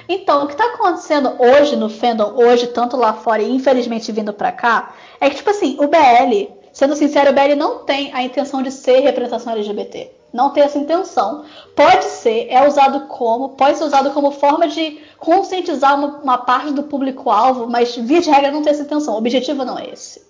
Então, 0.08 0.44
o 0.44 0.48
que 0.48 0.56
tá 0.56 0.64
acontecendo 0.64 1.36
hoje 1.38 1.76
no 1.76 1.90
fandom, 1.90 2.34
hoje, 2.36 2.68
tanto 2.68 2.96
lá 2.96 3.12
fora 3.12 3.42
e 3.42 3.50
infelizmente 3.50 4.10
vindo 4.12 4.32
pra 4.32 4.52
cá, 4.52 4.94
é 5.20 5.28
que, 5.28 5.36
tipo 5.36 5.50
assim, 5.50 5.76
o 5.78 5.88
BL, 5.88 6.52
sendo 6.72 6.96
sincero, 6.96 7.30
o 7.30 7.34
BL 7.34 7.54
não 7.56 7.84
tem 7.84 8.14
a 8.14 8.22
intenção 8.22 8.62
de 8.62 8.70
ser 8.70 9.00
representação 9.00 9.52
LGBT. 9.52 10.17
Não 10.32 10.50
tem 10.50 10.62
essa 10.62 10.78
intenção. 10.78 11.44
Pode 11.74 12.04
ser, 12.04 12.48
é 12.50 12.66
usado 12.66 13.06
como, 13.06 13.50
pode 13.50 13.78
ser 13.78 13.84
usado 13.84 14.10
como 14.10 14.30
forma 14.30 14.68
de 14.68 15.00
conscientizar 15.18 15.98
uma, 15.98 16.18
uma 16.18 16.38
parte 16.38 16.72
do 16.72 16.82
público-alvo, 16.82 17.66
mas 17.66 17.96
via 17.96 18.20
de 18.20 18.30
regra 18.30 18.50
não 18.50 18.62
tem 18.62 18.72
essa 18.72 18.82
intenção. 18.82 19.14
O 19.14 19.18
objetivo 19.18 19.64
não 19.64 19.78
é 19.78 19.90
esse. 19.90 20.26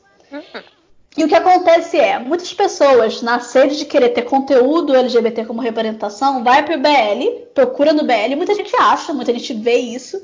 E 1.16 1.24
o 1.24 1.28
que 1.28 1.34
acontece 1.34 1.98
é, 1.98 2.18
muitas 2.18 2.54
pessoas, 2.54 3.22
na 3.22 3.40
sede 3.40 3.76
de 3.76 3.84
querer 3.86 4.10
ter 4.10 4.22
conteúdo 4.22 4.94
LGBT 4.94 5.44
como 5.46 5.60
representação, 5.60 6.44
vai 6.44 6.64
pro 6.64 6.78
BL, 6.78 7.46
procura 7.54 7.92
no 7.92 8.04
BL, 8.04 8.36
muita 8.36 8.54
gente 8.54 8.74
acha, 8.76 9.12
muita 9.12 9.32
gente 9.32 9.52
vê 9.54 9.76
isso, 9.78 10.22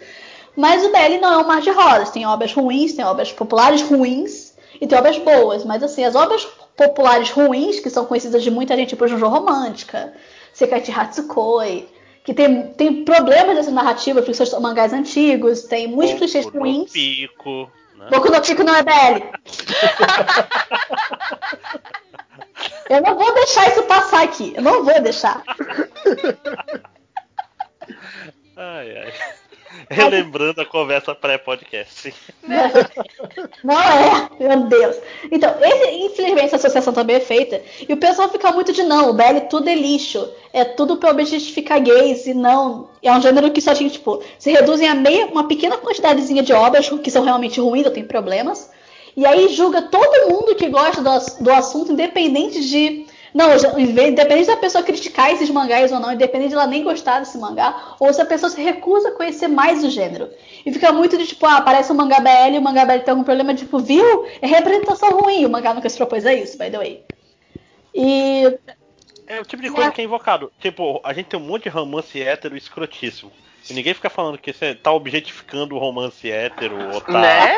mas 0.54 0.84
o 0.84 0.90
BL 0.90 1.20
não 1.20 1.32
é 1.32 1.38
um 1.38 1.46
mar 1.46 1.60
de 1.60 1.70
rosas. 1.70 2.10
Tem 2.10 2.26
obras 2.26 2.52
ruins, 2.52 2.92
tem 2.92 3.04
obras 3.04 3.32
populares 3.32 3.82
ruins 3.82 4.54
e 4.80 4.86
tem 4.86 4.96
obras 4.96 5.18
boas. 5.18 5.64
Mas 5.64 5.82
assim, 5.82 6.04
as 6.04 6.14
obras 6.14 6.46
populares 6.76 7.30
ruins, 7.30 7.80
que 7.80 7.90
são 7.90 8.04
conhecidas 8.04 8.42
de 8.42 8.50
muita 8.50 8.76
gente, 8.76 8.90
tipo 8.90 9.06
Jojo 9.06 9.28
Romântica, 9.28 10.12
Sekaichi 10.52 10.92
Hatsukoi, 10.92 11.88
que 12.24 12.34
tem, 12.34 12.68
tem 12.68 13.04
problemas 13.04 13.56
dessa 13.56 13.70
narrativa, 13.70 14.22
porque 14.22 14.34
são 14.34 14.60
mangás 14.60 14.92
antigos, 14.92 15.62
tem 15.64 15.86
muitos 15.86 16.18
clichês 16.18 16.46
ruins. 16.46 16.90
Pico, 16.90 17.70
né? 17.96 18.08
Boku 18.10 18.30
no 18.30 18.40
Pico 18.40 18.64
não 18.64 18.74
é 18.74 18.82
BL. 18.82 19.24
Eu 22.88 23.00
não 23.00 23.16
vou 23.16 23.34
deixar 23.34 23.68
isso 23.68 23.82
passar 23.84 24.24
aqui. 24.24 24.52
Eu 24.54 24.62
não 24.62 24.84
vou 24.84 25.00
deixar. 25.00 25.42
Ai, 28.56 28.98
ai. 28.98 29.12
Relembrando 29.90 30.60
a 30.60 30.66
conversa 30.66 31.14
pré-podcast. 31.14 32.14
Não 33.62 33.80
é, 33.80 34.28
meu 34.38 34.60
Deus. 34.66 34.96
Então, 35.30 35.54
esse, 35.60 35.90
infelizmente, 35.90 36.46
essa 36.46 36.56
associação 36.56 36.92
também 36.92 37.16
é 37.16 37.20
feita. 37.20 37.60
E 37.88 37.92
o 37.92 37.96
pessoal 37.96 38.28
fica 38.28 38.52
muito 38.52 38.72
de 38.72 38.82
não, 38.82 39.10
o 39.10 39.14
BL 39.14 39.40
tudo 39.48 39.68
é 39.68 39.74
lixo. 39.74 40.28
É 40.52 40.64
tudo 40.64 40.96
pra 40.96 41.10
objetificar 41.10 41.82
gays. 41.82 42.26
E 42.26 42.34
não. 42.34 42.88
É 43.02 43.12
um 43.12 43.20
gênero 43.20 43.50
que 43.50 43.60
só 43.60 43.74
tinha, 43.74 43.90
tipo, 43.90 44.22
se 44.38 44.52
reduzem 44.52 44.88
a 44.88 44.94
meia, 44.94 45.26
uma 45.26 45.48
pequena 45.48 45.76
quantidadezinha 45.76 46.42
de 46.42 46.52
obras 46.52 46.88
que 46.88 47.10
são 47.10 47.24
realmente 47.24 47.60
ruins 47.60 47.86
ou 47.86 47.92
tem 47.92 48.04
problemas. 48.04 48.70
E 49.16 49.24
aí 49.24 49.48
julga 49.48 49.82
todo 49.82 50.28
mundo 50.28 50.56
que 50.56 50.68
gosta 50.68 51.00
do, 51.00 51.44
do 51.44 51.52
assunto, 51.52 51.92
independente 51.92 52.60
de 52.68 53.03
não, 53.34 53.50
independente 53.76 54.46
da 54.46 54.56
pessoa 54.56 54.84
criticar 54.84 55.32
esses 55.32 55.50
mangás 55.50 55.90
ou 55.90 55.98
não, 55.98 56.12
independente 56.12 56.50
de 56.50 56.54
ela 56.54 56.68
nem 56.68 56.84
gostar 56.84 57.18
desse 57.18 57.36
mangá, 57.36 57.96
ou 57.98 58.12
se 58.12 58.22
a 58.22 58.24
pessoa 58.24 58.48
se 58.48 58.62
recusa 58.62 59.08
a 59.08 59.12
conhecer 59.12 59.48
mais 59.48 59.82
o 59.82 59.90
gênero. 59.90 60.30
E 60.64 60.72
fica 60.72 60.92
muito 60.92 61.18
de 61.18 61.26
tipo, 61.26 61.44
ah, 61.44 61.56
aparece 61.56 61.90
um 61.90 61.96
mangá 61.96 62.20
BL 62.20 62.54
e 62.54 62.58
o 62.58 62.62
mangá 62.62 62.84
BL 62.84 63.00
tem 63.00 63.10
algum 63.10 63.24
problema, 63.24 63.52
tipo, 63.52 63.80
viu? 63.80 64.24
É 64.40 64.46
representação 64.46 65.10
ruim. 65.18 65.44
O 65.44 65.50
mangá 65.50 65.74
nunca 65.74 65.88
se 65.88 65.96
propôs 65.96 66.24
a 66.24 66.32
isso, 66.32 66.56
by 66.56 66.70
the 66.70 66.78
way. 66.78 67.04
E. 67.92 68.56
É 69.26 69.40
o 69.40 69.44
tipo 69.44 69.62
de 69.62 69.70
coisa 69.70 69.90
que 69.90 70.00
é 70.00 70.04
invocado. 70.04 70.52
Tipo, 70.60 71.00
a 71.02 71.12
gente 71.12 71.26
tem 71.26 71.40
um 71.40 71.42
monte 71.42 71.64
de 71.64 71.70
romance 71.70 72.22
hétero 72.22 72.56
escrotíssimo. 72.56 73.32
E 73.68 73.74
ninguém 73.74 73.94
fica 73.94 74.10
falando 74.10 74.38
que 74.38 74.52
você 74.52 74.74
tá 74.74 74.92
objetificando 74.92 75.74
o 75.74 75.78
romance 75.78 76.30
hétero 76.30 76.76
ou 76.92 77.00
tá. 77.00 77.20
Né? 77.20 77.56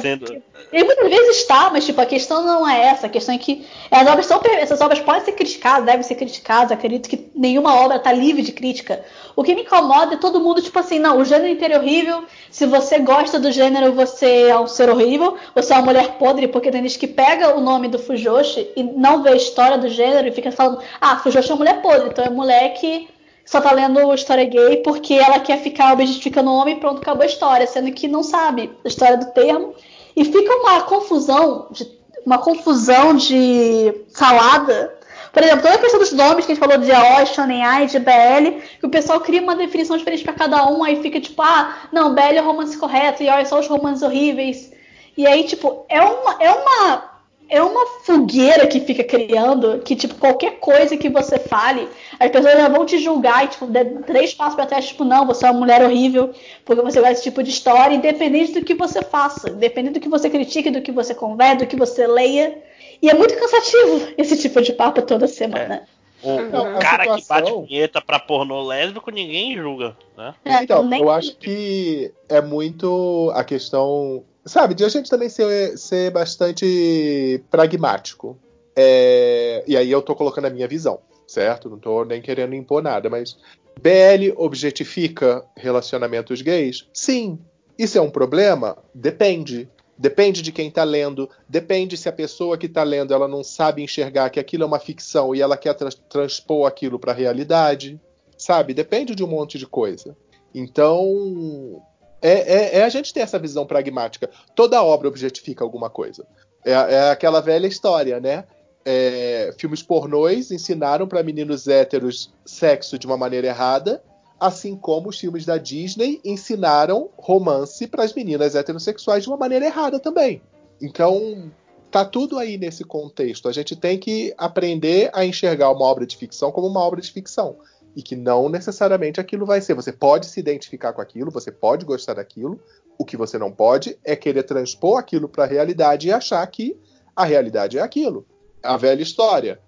Sendo... 0.00 0.42
E 0.72 0.84
muitas 0.84 1.08
vezes 1.08 1.38
está, 1.38 1.70
mas 1.70 1.84
tipo, 1.84 2.00
a 2.00 2.06
questão 2.06 2.44
não 2.44 2.68
é 2.68 2.86
essa. 2.86 3.06
A 3.06 3.10
questão 3.10 3.34
é 3.34 3.38
que 3.38 3.66
as 3.90 4.06
obras 4.06 4.26
são, 4.26 4.40
essas 4.44 4.80
obras 4.80 5.00
podem 5.00 5.24
ser 5.24 5.32
criticadas, 5.32 5.86
devem 5.86 6.02
ser 6.02 6.14
criticadas. 6.14 6.72
Acredito 6.72 7.08
que 7.08 7.30
nenhuma 7.34 7.74
obra 7.74 7.96
está 7.96 8.12
livre 8.12 8.42
de 8.42 8.52
crítica. 8.52 9.02
O 9.34 9.42
que 9.42 9.54
me 9.54 9.62
incomoda 9.62 10.14
é 10.14 10.18
todo 10.18 10.40
mundo, 10.40 10.60
tipo 10.60 10.78
assim, 10.78 10.98
não, 10.98 11.18
o 11.18 11.24
gênero 11.24 11.48
inteiro 11.48 11.74
é 11.74 11.78
horrível. 11.78 12.24
Se 12.50 12.66
você 12.66 12.98
gosta 12.98 13.38
do 13.38 13.50
gênero, 13.50 13.92
você 13.92 14.48
é 14.48 14.58
um 14.58 14.66
ser 14.66 14.88
horrível. 14.90 15.36
Você 15.54 15.72
é 15.72 15.76
uma 15.76 15.86
mulher 15.86 16.18
podre, 16.18 16.46
porque 16.46 16.70
tem 16.70 16.82
gente 16.82 16.98
que 16.98 17.06
pega 17.06 17.56
o 17.56 17.60
nome 17.60 17.88
do 17.88 17.98
Fujoshi 17.98 18.68
e 18.76 18.82
não 18.82 19.22
vê 19.22 19.30
a 19.30 19.36
história 19.36 19.78
do 19.78 19.88
gênero 19.88 20.28
e 20.28 20.32
fica 20.32 20.52
falando, 20.52 20.80
ah, 21.00 21.16
Fujoshi 21.16 21.50
é 21.50 21.54
uma 21.54 21.58
mulher 21.58 21.82
podre, 21.82 22.08
então 22.08 22.24
é 22.24 22.30
mulher 22.30 22.74
que 22.74 23.08
só 23.44 23.60
tá 23.60 23.72
lendo 23.72 24.12
história 24.14 24.44
gay 24.44 24.78
porque 24.78 25.14
ela 25.14 25.40
quer 25.40 25.58
ficar 25.58 25.92
objetificando 25.92 26.50
o 26.50 26.54
homem 26.54 26.76
e 26.76 26.80
pronto, 26.80 27.00
acabou 27.00 27.22
a 27.22 27.26
história, 27.26 27.66
sendo 27.66 27.90
que 27.92 28.06
não 28.06 28.22
sabe 28.22 28.70
a 28.84 28.88
história 28.88 29.16
do 29.16 29.32
termo. 29.32 29.74
E 30.16 30.24
fica 30.24 30.54
uma 30.56 30.82
confusão 30.82 31.68
de 31.70 32.00
uma 32.24 32.38
confusão 32.38 33.14
de 33.14 33.94
salada. 34.08 34.94
Por 35.32 35.42
exemplo, 35.42 35.62
toda 35.62 35.74
a 35.74 35.78
questão 35.78 36.00
dos 36.00 36.12
nomes 36.12 36.44
que 36.44 36.52
a 36.52 36.54
gente 36.54 36.64
falou 36.64 36.78
de 36.78 36.90
AO, 36.90 37.26
Shonen 37.26 37.62
Ai, 37.62 37.86
de 37.86 37.98
BL, 37.98 38.60
que 38.80 38.86
o 38.86 38.90
pessoal 38.90 39.20
cria 39.20 39.40
uma 39.40 39.54
definição 39.54 39.96
diferente 39.96 40.24
para 40.24 40.32
cada 40.32 40.66
um, 40.68 40.82
aí 40.82 41.00
fica 41.00 41.20
tipo, 41.20 41.40
ah, 41.40 41.88
não, 41.92 42.14
BL 42.14 42.36
é 42.36 42.42
o 42.42 42.44
romance 42.44 42.76
correto, 42.76 43.22
e 43.22 43.28
ó, 43.28 43.38
é 43.38 43.44
só 43.44 43.60
os 43.60 43.68
romances 43.68 44.02
horríveis. 44.02 44.72
E 45.16 45.26
aí, 45.26 45.44
tipo, 45.44 45.84
é 45.88 46.00
uma, 46.00 46.36
é 46.40 46.50
uma 46.50 47.19
é 47.50 47.60
uma 47.60 47.84
fogueira 48.04 48.66
que 48.68 48.78
fica 48.80 49.02
criando 49.02 49.80
que, 49.80 49.96
tipo, 49.96 50.14
qualquer 50.14 50.60
coisa 50.60 50.96
que 50.96 51.08
você 51.08 51.36
fale, 51.36 51.88
as 52.18 52.30
pessoas 52.30 52.54
já 52.54 52.68
vão 52.68 52.86
te 52.86 52.96
julgar 52.98 53.44
e, 53.44 53.48
tipo, 53.48 53.66
três 54.06 54.32
passos 54.32 54.54
pra 54.54 54.66
trás, 54.66 54.86
tipo, 54.86 55.04
não, 55.04 55.26
você 55.26 55.44
é 55.44 55.50
uma 55.50 55.58
mulher 55.58 55.84
horrível, 55.84 56.30
porque 56.64 56.80
você 56.80 57.00
gosta 57.00 57.14
desse 57.14 57.24
tipo 57.24 57.42
de 57.42 57.50
história, 57.50 57.96
independente 57.96 58.52
do 58.52 58.64
que 58.64 58.74
você 58.74 59.02
faça, 59.02 59.50
independente 59.50 59.94
do 59.94 60.00
que 60.00 60.08
você 60.08 60.30
critique, 60.30 60.70
do 60.70 60.80
que 60.80 60.92
você 60.92 61.12
converse, 61.12 61.58
do 61.58 61.66
que 61.66 61.76
você 61.76 62.06
leia. 62.06 62.56
E 63.02 63.10
é 63.10 63.14
muito 63.14 63.36
cansativo 63.36 64.12
esse 64.16 64.36
tipo 64.36 64.62
de 64.62 64.72
papo 64.72 65.02
toda 65.02 65.26
semana. 65.26 65.82
É. 65.96 66.00
O, 66.22 66.76
o 66.76 66.78
cara 66.78 67.04
situação... 67.04 67.16
que 67.16 67.28
bate 67.28 67.52
punheta 67.52 68.00
pra 68.00 68.18
pornô 68.18 68.62
lésbico, 68.62 69.10
ninguém 69.10 69.56
julga, 69.56 69.96
né? 70.16 70.34
É, 70.44 70.62
então, 70.62 70.88
eu 70.94 71.10
acho 71.10 71.34
que 71.36 72.12
é 72.28 72.42
muito 72.42 73.32
a 73.34 73.42
questão 73.42 74.22
Sabe, 74.50 74.74
de 74.74 74.84
a 74.84 74.88
gente 74.88 75.08
também 75.08 75.28
ser, 75.28 75.78
ser 75.78 76.10
bastante 76.10 77.40
pragmático. 77.52 78.36
É, 78.74 79.62
e 79.64 79.76
aí 79.76 79.88
eu 79.88 80.02
tô 80.02 80.12
colocando 80.16 80.46
a 80.46 80.50
minha 80.50 80.66
visão, 80.66 80.98
certo? 81.24 81.70
Não 81.70 81.78
tô 81.78 82.04
nem 82.04 82.20
querendo 82.20 82.52
impor 82.56 82.82
nada, 82.82 83.08
mas 83.08 83.38
BL 83.80 84.34
objetifica 84.34 85.44
relacionamentos 85.56 86.42
gays? 86.42 86.88
Sim. 86.92 87.38
Isso 87.78 87.96
é 87.96 88.00
um 88.00 88.10
problema? 88.10 88.76
Depende. 88.92 89.68
Depende 89.96 90.42
de 90.42 90.50
quem 90.50 90.68
tá 90.68 90.82
lendo, 90.82 91.30
depende 91.48 91.96
se 91.96 92.08
a 92.08 92.12
pessoa 92.12 92.58
que 92.58 92.68
tá 92.68 92.82
lendo 92.82 93.14
ela 93.14 93.28
não 93.28 93.44
sabe 93.44 93.84
enxergar 93.84 94.30
que 94.30 94.40
aquilo 94.40 94.64
é 94.64 94.66
uma 94.66 94.80
ficção 94.80 95.32
e 95.32 95.40
ela 95.40 95.56
quer 95.56 95.74
tra 95.74 95.90
transpor 96.08 96.66
aquilo 96.66 96.98
para 96.98 97.12
a 97.12 97.14
realidade, 97.14 98.00
sabe? 98.36 98.74
Depende 98.74 99.14
de 99.14 99.22
um 99.22 99.28
monte 99.28 99.58
de 99.58 99.66
coisa. 99.68 100.16
Então, 100.52 101.80
é, 102.22 102.30
é, 102.30 102.78
é, 102.78 102.84
a 102.84 102.88
gente 102.88 103.12
ter 103.12 103.20
essa 103.20 103.38
visão 103.38 103.66
pragmática. 103.66 104.30
Toda 104.54 104.82
obra 104.82 105.08
objetifica 105.08 105.64
alguma 105.64 105.88
coisa. 105.88 106.26
É, 106.64 106.72
é 106.72 107.10
aquela 107.10 107.40
velha 107.40 107.66
história, 107.66 108.20
né? 108.20 108.44
É, 108.84 109.54
filmes 109.58 109.82
pornôs 109.82 110.50
ensinaram 110.50 111.06
para 111.06 111.22
meninos 111.22 111.68
héteros 111.68 112.32
sexo 112.44 112.98
de 112.98 113.06
uma 113.06 113.16
maneira 113.16 113.46
errada, 113.46 114.02
assim 114.38 114.74
como 114.74 115.10
os 115.10 115.18
filmes 115.18 115.44
da 115.44 115.58
Disney 115.58 116.20
ensinaram 116.24 117.10
romance 117.16 117.86
para 117.86 118.04
as 118.04 118.14
meninas 118.14 118.54
heterossexuais 118.54 119.24
de 119.24 119.28
uma 119.28 119.36
maneira 119.36 119.66
errada 119.66 120.00
também. 120.00 120.40
Então, 120.80 121.50
tá 121.90 122.06
tudo 122.06 122.38
aí 122.38 122.56
nesse 122.56 122.84
contexto. 122.84 123.48
A 123.48 123.52
gente 123.52 123.76
tem 123.76 123.98
que 123.98 124.32
aprender 124.38 125.10
a 125.12 125.26
enxergar 125.26 125.70
uma 125.70 125.84
obra 125.84 126.06
de 126.06 126.16
ficção 126.16 126.50
como 126.50 126.66
uma 126.66 126.80
obra 126.80 127.02
de 127.02 127.12
ficção 127.12 127.56
e 127.96 128.02
que 128.02 128.16
não 128.16 128.48
necessariamente 128.48 129.20
aquilo 129.20 129.46
vai 129.46 129.60
ser. 129.60 129.74
Você 129.74 129.92
pode 129.92 130.26
se 130.26 130.38
identificar 130.38 130.92
com 130.92 131.00
aquilo, 131.00 131.30
você 131.30 131.50
pode 131.50 131.84
gostar 131.84 132.14
daquilo. 132.14 132.60
O 132.98 133.04
que 133.04 133.16
você 133.16 133.38
não 133.38 133.50
pode 133.50 133.98
é 134.04 134.14
querer 134.14 134.42
transpor 134.42 134.98
aquilo 134.98 135.28
para 135.28 135.44
a 135.44 135.46
realidade 135.46 136.08
e 136.08 136.12
achar 136.12 136.46
que 136.46 136.76
a 137.14 137.24
realidade 137.24 137.78
é 137.78 137.82
aquilo. 137.82 138.26
A 138.62 138.76
velha 138.76 139.02
história. 139.02 139.60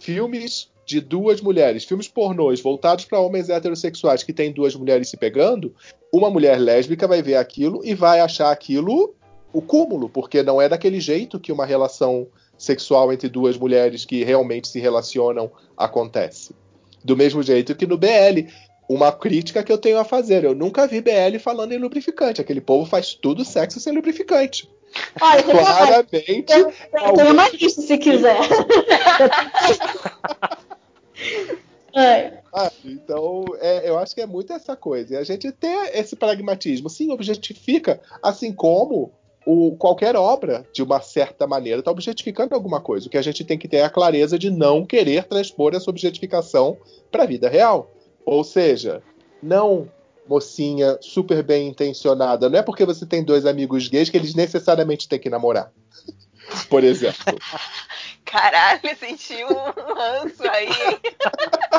Filmes 0.00 0.70
de 0.86 1.00
duas 1.00 1.42
mulheres, 1.42 1.84
filmes 1.84 2.08
pornôs 2.08 2.62
voltados 2.62 3.04
para 3.04 3.20
homens 3.20 3.50
heterossexuais 3.50 4.22
que 4.22 4.32
tem 4.32 4.50
duas 4.50 4.74
mulheres 4.74 5.10
se 5.10 5.18
pegando, 5.18 5.74
uma 6.10 6.30
mulher 6.30 6.58
lésbica 6.58 7.06
vai 7.06 7.20
ver 7.20 7.34
aquilo 7.34 7.84
e 7.84 7.94
vai 7.94 8.20
achar 8.20 8.50
aquilo 8.50 9.14
o 9.52 9.60
cúmulo, 9.60 10.08
porque 10.08 10.42
não 10.42 10.60
é 10.60 10.68
daquele 10.68 10.98
jeito 10.98 11.38
que 11.38 11.52
uma 11.52 11.66
relação 11.66 12.26
sexual 12.56 13.12
entre 13.12 13.28
duas 13.28 13.56
mulheres 13.56 14.04
que 14.04 14.24
realmente 14.24 14.68
se 14.68 14.80
relacionam 14.80 15.50
acontece. 15.76 16.54
Do 17.04 17.16
mesmo 17.16 17.42
jeito 17.42 17.74
que 17.74 17.86
no 17.86 17.96
BL. 17.96 18.48
Uma 18.88 19.12
crítica 19.12 19.62
que 19.62 19.70
eu 19.70 19.76
tenho 19.76 19.98
a 19.98 20.04
fazer. 20.04 20.44
Eu 20.44 20.54
nunca 20.54 20.86
vi 20.86 21.00
BL 21.00 21.38
falando 21.38 21.72
em 21.72 21.78
lubrificante. 21.78 22.40
Aquele 22.40 22.60
povo 22.60 22.88
faz 22.88 23.12
tudo 23.12 23.44
sexo 23.44 23.78
sem 23.78 23.92
lubrificante. 23.92 24.68
Olha, 25.20 25.42
Claramente. 25.42 26.52
Eu, 26.52 26.72
eu 26.92 27.12
tenho 27.12 27.32
uma 27.32 27.48
lista 27.50 27.82
se 27.82 27.98
quiser. 27.98 28.38
ah, 32.52 32.70
então, 32.84 33.44
é, 33.60 33.88
eu 33.88 33.98
acho 33.98 34.14
que 34.14 34.20
é 34.20 34.26
muito 34.26 34.52
essa 34.52 34.76
coisa. 34.76 35.14
E 35.14 35.16
a 35.16 35.24
gente 35.24 35.50
ter 35.52 35.90
esse 35.94 36.16
pragmatismo. 36.16 36.88
Sim, 36.88 37.10
objetifica, 37.10 38.00
assim 38.22 38.52
como 38.52 39.12
o, 39.50 39.74
qualquer 39.78 40.14
obra, 40.14 40.66
de 40.74 40.82
uma 40.82 41.00
certa 41.00 41.46
maneira, 41.46 41.78
está 41.78 41.90
objetificando 41.90 42.54
alguma 42.54 42.82
coisa. 42.82 43.06
O 43.06 43.10
que 43.10 43.16
a 43.16 43.22
gente 43.22 43.42
tem 43.42 43.56
que 43.56 43.66
ter 43.66 43.78
é 43.78 43.84
a 43.84 43.88
clareza 43.88 44.38
de 44.38 44.50
não 44.50 44.84
querer 44.84 45.24
transpor 45.24 45.74
essa 45.74 45.88
objetificação 45.88 46.76
para 47.10 47.22
a 47.22 47.26
vida 47.26 47.48
real. 47.48 47.90
Ou 48.26 48.44
seja, 48.44 49.02
não 49.42 49.90
mocinha 50.28 50.98
super 51.00 51.42
bem 51.42 51.66
intencionada. 51.66 52.50
Não 52.50 52.58
é 52.58 52.62
porque 52.62 52.84
você 52.84 53.06
tem 53.06 53.24
dois 53.24 53.46
amigos 53.46 53.88
gays 53.88 54.10
que 54.10 54.18
eles 54.18 54.34
necessariamente 54.34 55.08
têm 55.08 55.18
que 55.18 55.30
namorar. 55.30 55.72
por 56.68 56.84
exemplo. 56.84 57.38
Caralho, 58.26 58.80
senti 59.00 59.42
um 59.44 59.94
ranço 59.94 60.42
aí. 60.42 60.68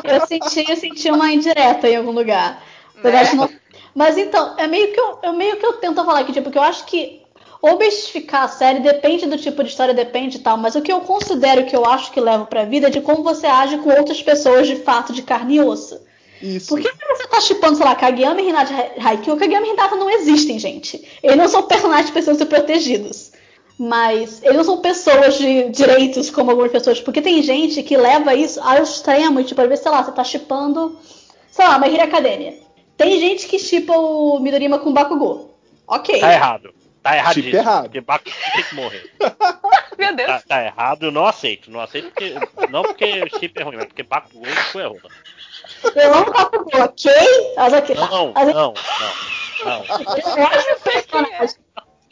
Eu 0.03 0.25
senti, 0.25 0.71
eu 0.71 0.75
senti 0.75 1.11
uma 1.11 1.31
indireta 1.31 1.87
em 1.87 1.97
algum 1.97 2.13
lugar. 2.13 2.63
Né? 3.03 3.33
Não... 3.35 3.47
Mas 3.93 4.17
então, 4.17 4.57
é 4.57 4.65
meio 4.65 4.91
que 4.91 4.99
eu, 4.99 5.19
é 5.21 5.31
meio 5.31 5.57
que 5.57 5.65
eu 5.67 5.73
tento 5.73 6.03
falar 6.03 6.21
aqui, 6.21 6.33
tipo, 6.33 6.49
que 6.49 6.57
eu 6.57 6.63
acho 6.63 6.83
que 6.87 7.18
objetificar 7.61 8.44
a 8.44 8.48
série 8.48 8.80
depende 8.80 9.26
do 9.26 9.38
tipo 9.38 9.64
de 9.64 9.69
história, 9.69 9.94
depende 9.94 10.38
e 10.38 10.40
tal, 10.40 10.57
mas 10.57 10.76
o 10.76 10.81
que 10.81 10.91
eu 10.91 11.02
considero 11.02 11.65
que 11.65 11.76
eu 11.76 11.86
acho 11.86 12.11
que 12.11 12.19
leva 12.19 12.45
pra 12.45 12.65
vida 12.65 12.88
é 12.88 12.90
de 12.90 13.02
como 13.02 13.23
você 13.23 13.48
age 13.48 13.77
com 13.80 13.90
outras 13.90 14.22
pessoas 14.22 14.68
de 14.68 14.77
fato 14.77 15.11
de 15.11 15.22
carne 15.22 15.56
e 15.56 15.61
osso. 15.61 15.99
Isso. 16.41 16.69
Por 16.69 16.80
que 16.80 16.90
você 16.90 17.27
tá 17.27 17.41
chipando, 17.41 17.76
sei 17.76 17.86
lá, 17.86 17.95
Kageyama 17.95 18.41
e 18.41 18.49
Hinata 18.49 18.73
Haikyuu? 18.98 19.38
Kageyama 19.38 19.68
e 19.68 19.69
Hinata 19.72 19.95
não 19.95 20.10
existem, 20.10 20.57
gente. 20.57 21.06
Eles 21.22 21.36
não 21.36 21.49
são 21.49 21.64
personagens 21.64 22.07
que 22.07 22.14
precisam 22.14 22.36
ser 22.36 22.45
protegidos. 22.45 23.31
Mas 23.77 24.41
eles 24.44 24.57
não 24.57 24.64
são 24.64 24.77
pessoas 24.77 25.38
de 25.38 25.69
direitos 25.69 26.30
como 26.30 26.52
algumas 26.52 26.72
pessoas. 26.72 26.99
Porque 27.02 27.22
tem 27.22 27.41
gente 27.41 27.84
que 27.84 27.98
leva 27.98 28.34
isso 28.36 28.60
ao 28.61 28.84
extremo. 28.84 29.44
Tipo, 29.44 29.61
às 29.61 29.68
vezes, 29.68 29.84
sei 29.84 29.91
lá, 29.91 30.03
você 30.03 30.11
tá 30.11 30.23
chipando, 30.23 30.98
sei 31.52 31.65
lá, 31.65 31.77
uma 31.77 31.88
Hero 31.88 32.03
Academia. 32.03 32.57
Tem 32.95 33.19
gente 33.19 33.48
que 33.48 33.60
chipa 33.60 33.98
o 33.98 34.40
Midorima 34.40 34.80
com 34.80 34.90
o 34.90 34.94
Bakugou. 34.94 35.57
Ok. 35.88 36.19
Tá 36.19 36.34
errado. 36.34 36.73
Tá 37.01 37.15
errado 37.15 37.34
Chip 37.34 37.55
errado. 37.55 37.84
Porque 37.84 38.01
Bakugo 38.01 38.35
tem 38.55 38.63
que 38.63 38.76
morrer. 38.76 39.11
Meu 39.97 40.15
Deus. 40.15 40.27
Tá, 40.27 40.41
tá 40.47 40.65
errado, 40.65 41.03
eu 41.03 41.11
não 41.11 41.26
aceito. 41.26 41.69
Não 41.69 41.81
aceito 41.81 42.11
porque. 42.11 42.35
Não 42.69 42.84
porque 42.84 43.05
o 43.05 43.39
chip 43.39 43.59
é 43.59 43.63
ruim, 43.63 43.76
mas 43.76 43.85
porque 43.85 44.03
Bakugou 44.03 44.45
foi 44.71 44.84
errou. 44.84 44.99
Eu 45.95 46.13
amo 46.13 46.31
Bakugou, 46.31 46.81
ok? 46.81 47.11
Mas 47.57 47.73
ok. 47.73 47.95
Não, 47.95 48.07
não, 48.09 48.34
Mas 48.34 48.47
não, 48.53 48.73
não. 49.65 49.84
Ele 49.84 50.21
é 50.21 50.27
um 50.27 50.43
ótimo 50.43 50.80
personagem. 50.84 51.55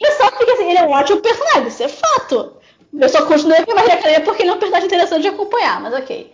E 0.00 0.12
só 0.12 0.30
porque 0.30 0.50
assim, 0.50 0.68
ele 0.68 0.78
é 0.78 0.82
um 0.82 0.90
ótimo 0.90 1.20
personagem, 1.20 1.68
isso 1.68 1.82
é 1.82 1.88
fato. 1.88 2.56
Eu 2.98 3.08
só 3.08 3.26
continuei 3.26 3.64
com 3.64 3.72
a 3.72 3.74
Maria 3.74 4.20
porque 4.20 4.42
ele 4.42 4.50
é 4.50 4.54
um 4.54 4.58
personagem 4.58 4.86
interessante 4.86 5.22
de 5.22 5.28
acompanhar, 5.28 5.80
mas 5.80 5.94
ok. 5.94 6.32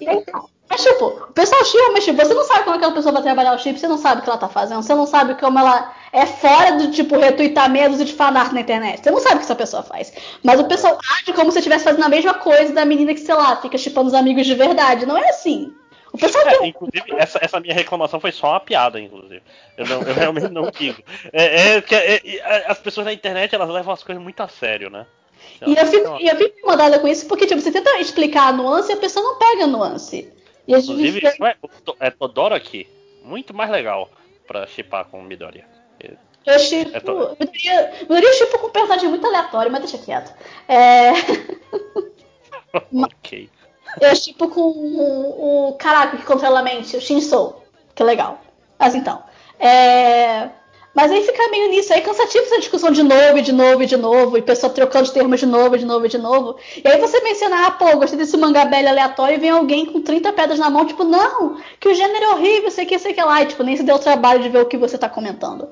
E 0.00 0.08
aí, 0.08 0.24
mas 0.68 0.82
tipo, 0.82 1.06
o 1.06 1.32
pessoal 1.32 1.64
chipa, 1.64 1.92
mas 1.92 2.04
tipo, 2.04 2.16
você 2.16 2.34
não 2.34 2.44
sabe 2.44 2.64
como 2.64 2.76
aquela 2.76 2.92
pessoa 2.92 3.12
vai 3.12 3.22
trabalhar 3.22 3.54
o 3.54 3.58
chip, 3.58 3.78
você 3.78 3.86
não 3.86 3.98
sabe 3.98 4.20
o 4.20 4.24
que 4.24 4.30
ela 4.30 4.38
tá 4.38 4.48
fazendo, 4.48 4.82
você 4.82 4.94
não 4.94 5.06
sabe 5.06 5.34
como 5.36 5.58
ela 5.58 5.94
é 6.16 6.24
fora 6.24 6.72
do 6.78 6.90
tipo 6.90 7.18
retweetar 7.18 7.70
medos 7.70 8.00
e 8.00 8.04
de 8.04 8.12
fanart 8.14 8.50
na 8.52 8.60
internet. 8.62 9.02
Você 9.02 9.10
não 9.10 9.20
sabe 9.20 9.34
o 9.34 9.38
que 9.38 9.44
essa 9.44 9.54
pessoa 9.54 9.82
faz. 9.82 10.12
Mas 10.42 10.58
o 10.58 10.64
pessoal 10.64 10.98
age 11.18 11.32
como 11.34 11.52
se 11.52 11.58
estivesse 11.58 11.84
fazendo 11.84 12.04
a 12.04 12.08
mesma 12.08 12.32
coisa 12.34 12.72
da 12.72 12.86
menina 12.86 13.12
que, 13.12 13.20
sei 13.20 13.34
lá, 13.34 13.60
fica 13.60 13.76
chipando 13.76 14.08
os 14.08 14.14
amigos 14.14 14.46
de 14.46 14.54
verdade. 14.54 15.04
Não 15.04 15.18
é 15.18 15.28
assim. 15.28 15.72
O 16.12 16.16
pessoal 16.18 16.48
É, 16.48 16.56
tem 16.58 16.68
inclusive, 16.70 17.04
essa, 17.18 17.38
essa 17.42 17.60
minha 17.60 17.74
reclamação 17.74 18.18
foi 18.18 18.32
só 18.32 18.48
uma 18.52 18.60
piada, 18.60 18.98
inclusive. 18.98 19.42
Eu, 19.76 19.86
não- 19.86 20.00
eu 20.02 20.14
realmente 20.14 20.48
não 20.48 20.70
digo. 20.70 21.02
É, 21.30 21.44
é 21.44 21.84
é- 21.90 22.20
é- 22.24 22.64
as 22.66 22.78
pessoas 22.78 23.04
na 23.04 23.12
internet 23.12 23.54
elas 23.54 23.68
levam 23.68 23.92
as 23.92 24.02
coisas 24.02 24.22
muito 24.22 24.40
a 24.42 24.48
sério, 24.48 24.88
né? 24.88 25.04
E 25.66 25.74
eu 25.76 25.86
fico, 25.86 26.16
e 26.18 26.28
eu 26.28 26.36
fico 26.36 26.58
incomodada 26.58 26.98
com 26.98 27.06
isso 27.08 27.26
porque, 27.26 27.44
tipo, 27.46 27.60
você 27.60 27.70
tenta 27.70 27.98
explicar 28.00 28.48
a 28.48 28.52
nuance 28.52 28.90
e 28.90 28.94
a 28.94 28.96
pessoa 28.96 29.22
não 29.22 29.38
pega 29.38 29.64
a 29.64 29.66
nuance. 29.66 30.32
E 30.66 30.74
a 30.74 30.78
gente 30.80 30.92
Inclusive, 30.92 31.26
é, 31.26 31.56
é 32.00 32.10
Todoroki 32.10 32.88
muito 33.22 33.52
mais 33.54 33.70
legal 33.70 34.10
pra 34.46 34.66
chipar 34.66 35.04
com 35.04 35.20
Midoriya. 35.22 35.75
Eu 36.46 36.58
chipo. 36.58 36.96
É 36.96 37.00
to- 37.00 37.12
Eu 37.12 37.36
daria, 37.46 37.92
eu 38.02 38.06
daria 38.06 38.32
chipo 38.34 38.58
com 38.58 38.68
um 38.68 38.70
personagem 38.70 39.08
muito 39.08 39.26
aleatório, 39.26 39.70
mas 39.72 39.80
deixa 39.82 39.98
quieto. 39.98 40.32
É, 40.68 41.12
ok. 42.92 43.50
eu 44.00 44.16
chipo 44.16 44.48
com 44.48 44.60
o, 44.60 45.68
o 45.70 45.72
caraca 45.74 46.16
que 46.16 46.24
controla 46.24 46.60
a 46.60 46.62
mente, 46.62 46.96
o 46.96 47.00
Shinsou. 47.00 47.62
Que 47.94 48.02
legal. 48.04 48.40
Mas 48.78 48.94
então. 48.94 49.22
É... 49.58 50.50
Mas 50.94 51.12
aí 51.12 51.22
fica 51.22 51.50
meio 51.50 51.68
nisso, 51.68 51.92
aí 51.92 51.98
é 52.00 52.02
cansativo 52.02 52.44
essa 52.46 52.58
discussão 52.58 52.90
de 52.90 53.02
novo, 53.02 53.36
e 53.36 53.42
de 53.42 53.52
novo, 53.52 53.82
e 53.82 53.86
de 53.86 53.98
novo, 53.98 54.38
e 54.38 54.42
pessoa 54.42 54.72
trocando 54.72 55.04
de 55.04 55.12
termos 55.12 55.38
de 55.38 55.44
novo, 55.44 55.76
e 55.76 55.78
de 55.78 55.84
novo, 55.84 56.06
e 56.06 56.08
de 56.08 56.16
novo. 56.16 56.56
E 56.82 56.88
aí 56.88 56.98
você 56.98 57.20
menciona, 57.20 57.66
ah, 57.66 57.70
pô, 57.72 57.94
gostei 57.98 58.18
desse 58.18 58.34
mangá 58.38 58.64
belly 58.64 58.88
aleatório, 58.88 59.34
e 59.34 59.38
vem 59.38 59.50
alguém 59.50 59.84
com 59.84 60.00
30 60.00 60.32
pedras 60.32 60.58
na 60.58 60.70
mão, 60.70 60.86
tipo, 60.86 61.04
não, 61.04 61.58
que 61.78 61.86
o 61.88 61.94
gênero 61.94 62.24
é 62.24 62.28
horrível, 62.30 62.70
sei 62.70 62.86
que, 62.86 62.98
sei 62.98 63.12
que 63.12 63.22
lá, 63.22 63.42
e 63.42 63.46
tipo, 63.46 63.62
nem 63.62 63.76
se 63.76 63.82
deu 63.82 63.96
o 63.96 63.98
trabalho 63.98 64.42
de 64.42 64.48
ver 64.48 64.62
o 64.62 64.66
que 64.66 64.78
você 64.78 64.96
tá 64.96 65.06
comentando. 65.06 65.68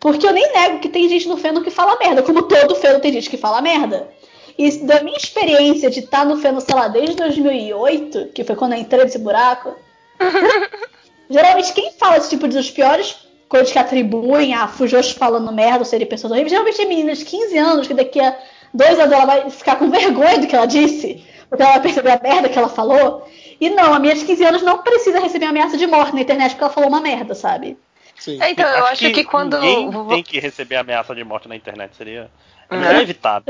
Porque 0.00 0.26
eu 0.26 0.32
nem 0.32 0.52
nego 0.52 0.78
que 0.78 0.88
tem 0.88 1.08
gente 1.08 1.28
no 1.28 1.36
feno 1.36 1.62
que 1.62 1.70
fala 1.70 1.98
merda, 1.98 2.22
como 2.22 2.42
todo 2.42 2.74
feno 2.76 3.00
tem 3.00 3.12
gente 3.12 3.28
que 3.28 3.36
fala 3.36 3.60
merda. 3.60 4.08
E 4.56 4.70
da 4.78 5.02
minha 5.02 5.16
experiência 5.16 5.90
de 5.90 6.00
estar 6.00 6.24
no 6.24 6.36
feno, 6.36 6.60
sei 6.60 6.74
lá, 6.74 6.88
desde 6.88 7.16
2008, 7.16 8.30
que 8.34 8.44
foi 8.44 8.56
quando 8.56 8.72
eu 8.72 8.78
entrei 8.78 9.04
nesse 9.04 9.18
buraco, 9.18 9.74
geralmente 11.30 11.72
quem 11.72 11.92
fala 11.92 12.16
esse 12.16 12.30
tipo 12.30 12.48
de 12.48 12.58
os 12.58 12.70
piores 12.70 13.28
coisas 13.48 13.72
que 13.72 13.78
atribuem 13.78 14.54
a 14.54 14.68
Fujos 14.68 15.10
falando 15.10 15.50
merda 15.52 15.78
ou 15.78 15.84
serem 15.84 16.06
pessoas 16.06 16.32
horríveis, 16.32 16.50
geralmente 16.50 16.82
é 16.82 16.84
meninas 16.84 17.18
de 17.18 17.24
15 17.24 17.58
anos 17.58 17.86
que 17.86 17.94
daqui 17.94 18.20
a 18.20 18.36
dois 18.74 18.98
anos 18.98 19.12
ela 19.12 19.24
vai 19.24 19.50
ficar 19.50 19.76
com 19.76 19.90
vergonha 19.90 20.38
do 20.38 20.46
que 20.46 20.54
ela 20.54 20.66
disse, 20.66 21.24
porque 21.48 21.62
ela 21.62 21.72
vai 21.72 21.82
perceber 21.82 22.10
a 22.10 22.20
merda 22.22 22.48
que 22.48 22.58
ela 22.58 22.68
falou. 22.68 23.26
E 23.60 23.70
não, 23.70 23.94
a 23.94 23.98
minha 23.98 24.14
de 24.14 24.24
15 24.24 24.44
anos 24.44 24.62
não 24.62 24.78
precisa 24.78 25.18
receber 25.18 25.46
ameaça 25.46 25.76
de 25.76 25.86
morte 25.86 26.14
na 26.14 26.20
internet 26.20 26.50
porque 26.50 26.64
ela 26.64 26.72
falou 26.72 26.88
uma 26.88 27.00
merda, 27.00 27.34
sabe? 27.34 27.78
Sim. 28.18 28.42
É, 28.42 28.50
então, 28.50 28.68
eu 28.68 28.84
acho 28.86 29.10
que, 29.12 29.24
quando. 29.24 29.58
Ninguém 29.60 30.06
tem 30.08 30.22
que 30.22 30.40
receber 30.40 30.76
ameaça 30.76 31.14
de 31.14 31.22
morte 31.24 31.48
na 31.48 31.56
internet. 31.56 31.96
Seria. 31.96 32.30
É 32.68 32.76
Né? 32.76 33.00
evitar. 33.00 33.42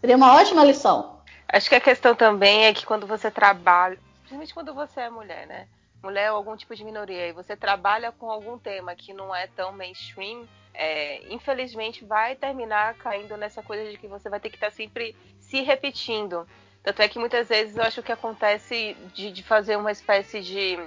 Seria 0.00 0.16
uma 0.16 0.34
ótima 0.34 0.64
lição. 0.64 1.16
Acho 1.48 1.68
que 1.68 1.74
a 1.74 1.80
questão 1.80 2.14
também 2.14 2.66
é 2.66 2.74
que 2.74 2.84
quando 2.84 3.06
você 3.06 3.30
trabalha, 3.30 3.98
principalmente 4.18 4.54
quando 4.54 4.74
você 4.74 5.00
é 5.00 5.10
mulher, 5.10 5.46
né? 5.46 5.66
Mulher 6.02 6.30
ou 6.30 6.36
algum 6.36 6.56
tipo 6.56 6.74
de 6.74 6.84
minoria, 6.84 7.28
e 7.28 7.32
você 7.32 7.56
trabalha 7.56 8.12
com 8.12 8.30
algum 8.30 8.58
tema 8.58 8.94
que 8.94 9.12
não 9.14 9.34
é 9.34 9.46
tão 9.46 9.72
mainstream, 9.72 10.46
é, 10.74 11.32
infelizmente 11.32 12.04
vai 12.04 12.36
terminar 12.36 12.94
caindo 12.94 13.36
nessa 13.36 13.62
coisa 13.62 13.90
de 13.90 13.96
que 13.96 14.06
você 14.06 14.28
vai 14.28 14.38
ter 14.38 14.50
que 14.50 14.56
estar 14.56 14.70
sempre 14.70 15.16
se 15.40 15.62
repetindo. 15.62 16.46
Tanto 16.82 17.02
é 17.02 17.08
que 17.08 17.18
muitas 17.18 17.48
vezes 17.48 17.76
eu 17.76 17.82
acho 17.82 18.02
que 18.02 18.12
acontece 18.12 18.96
de, 19.14 19.32
de 19.32 19.42
fazer 19.42 19.76
uma 19.76 19.90
espécie 19.90 20.40
de, 20.40 20.78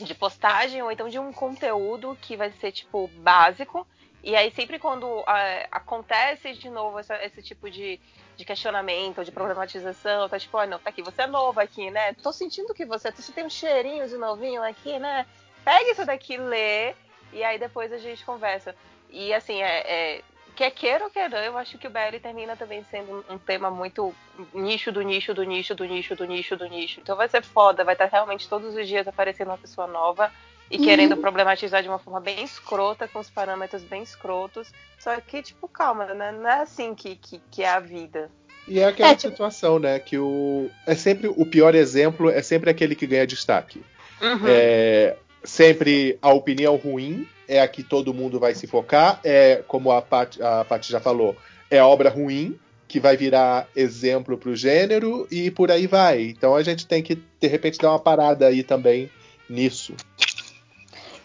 de 0.00 0.14
postagem 0.14 0.82
ou 0.82 0.90
então 0.90 1.08
de 1.08 1.18
um 1.18 1.32
conteúdo 1.32 2.16
que 2.20 2.36
vai 2.36 2.50
ser 2.52 2.72
tipo 2.72 3.08
básico. 3.16 3.86
E 4.22 4.34
aí 4.34 4.50
sempre 4.50 4.78
quando 4.78 5.06
é, 5.28 5.68
acontece 5.70 6.52
de 6.54 6.68
novo 6.68 6.98
essa- 6.98 7.22
esse 7.24 7.40
tipo 7.42 7.70
de, 7.70 8.00
de 8.36 8.44
questionamento, 8.44 9.24
de 9.24 9.30
problematização, 9.32 10.28
tá 10.28 10.38
tipo, 10.38 10.56
olha, 10.56 10.70
não, 10.70 10.78
tá 10.78 10.90
aqui, 10.90 11.02
você 11.02 11.22
é 11.22 11.26
novo 11.26 11.60
aqui, 11.60 11.90
né? 11.90 12.12
Tô 12.14 12.32
sentindo 12.32 12.74
que 12.74 12.84
você, 12.84 13.10
você 13.12 13.32
tem 13.32 13.44
um 13.44 13.50
cheirinho 13.50 14.08
de 14.08 14.16
novinho 14.16 14.62
aqui, 14.62 14.98
né? 14.98 15.24
Pega 15.64 15.90
isso 15.92 16.04
daqui, 16.04 16.36
lê, 16.36 16.94
e 17.32 17.44
aí 17.44 17.58
depois 17.58 17.92
a 17.92 17.98
gente 17.98 18.24
conversa. 18.24 18.74
E 19.10 19.32
assim, 19.32 19.62
é, 19.62 19.78
é, 20.16 20.22
quer 20.58 20.72
queira 20.72 21.04
ou 21.04 21.10
quer 21.10 21.30
não, 21.30 21.38
eu 21.38 21.56
acho 21.56 21.78
que 21.78 21.86
o 21.86 21.90
BL 21.90 22.18
termina 22.20 22.56
também 22.56 22.84
sendo 22.90 23.24
um 23.30 23.38
tema 23.38 23.70
muito 23.70 24.12
nicho 24.52 24.90
do 24.90 25.00
nicho 25.02 25.32
do 25.32 25.44
nicho 25.44 25.72
do 25.72 25.84
nicho 25.84 26.16
do 26.16 26.24
nicho 26.26 26.56
do 26.56 26.66
nicho. 26.66 26.98
Então 27.00 27.16
vai 27.16 27.28
ser 27.28 27.44
foda, 27.44 27.84
vai 27.84 27.94
estar 27.94 28.06
realmente 28.06 28.48
todos 28.48 28.74
os 28.74 28.88
dias 28.88 29.06
aparecendo 29.06 29.48
uma 29.48 29.56
pessoa 29.58 29.86
nova 29.86 30.32
e 30.68 30.76
Uhum. 30.76 30.84
querendo 30.84 31.16
problematizar 31.16 31.80
de 31.80 31.88
uma 31.88 32.00
forma 32.00 32.20
bem 32.20 32.42
escrota, 32.42 33.06
com 33.06 33.20
os 33.20 33.30
parâmetros 33.30 33.82
bem 33.84 34.02
escrotos. 34.02 34.68
Só 34.98 35.18
que, 35.20 35.40
tipo, 35.42 35.68
calma, 35.68 36.06
né? 36.12 36.32
Não 36.32 36.50
é 36.50 36.60
assim 36.62 36.92
que, 36.94 37.14
que, 37.14 37.40
que 37.52 37.62
é 37.62 37.68
a 37.70 37.78
vida. 37.80 38.28
E 38.66 38.80
é 38.80 38.84
aquela 38.84 39.10
É, 39.12 39.14
tipo- 39.14 39.30
situação, 39.30 39.78
né? 39.78 39.98
Que 40.00 40.18
o. 40.18 40.68
É 40.86 40.94
sempre 40.96 41.28
o 41.28 41.46
pior 41.46 41.74
exemplo, 41.76 42.28
é 42.30 42.42
sempre 42.42 42.68
aquele 42.68 42.94
que 42.96 43.06
ganha 43.06 43.26
destaque. 43.26 43.80
Uhum. 44.20 44.46
É, 44.48 45.16
sempre 45.44 46.18
a 46.20 46.32
opinião 46.32 46.74
ruim 46.76 47.26
é 47.48 47.60
a 47.60 47.66
que 47.66 47.82
todo 47.82 48.12
mundo 48.14 48.38
vai 48.38 48.54
se 48.54 48.66
focar. 48.66 49.20
É, 49.24 49.62
como 49.66 49.90
a 49.90 50.02
Paty, 50.02 50.42
a 50.42 50.64
Paty 50.64 50.92
já 50.92 51.00
falou, 51.00 51.34
é 51.70 51.82
obra 51.82 52.10
ruim 52.10 52.58
que 52.86 53.00
vai 53.00 53.16
virar 53.16 53.68
exemplo 53.74 54.36
pro 54.38 54.54
gênero 54.54 55.26
e 55.30 55.50
por 55.50 55.70
aí 55.70 55.86
vai. 55.86 56.22
Então 56.22 56.54
a 56.54 56.62
gente 56.62 56.86
tem 56.86 57.02
que, 57.02 57.14
de 57.40 57.46
repente, 57.48 57.78
dar 57.78 57.90
uma 57.90 57.98
parada 57.98 58.46
aí 58.46 58.62
também 58.62 59.10
nisso. 59.48 59.94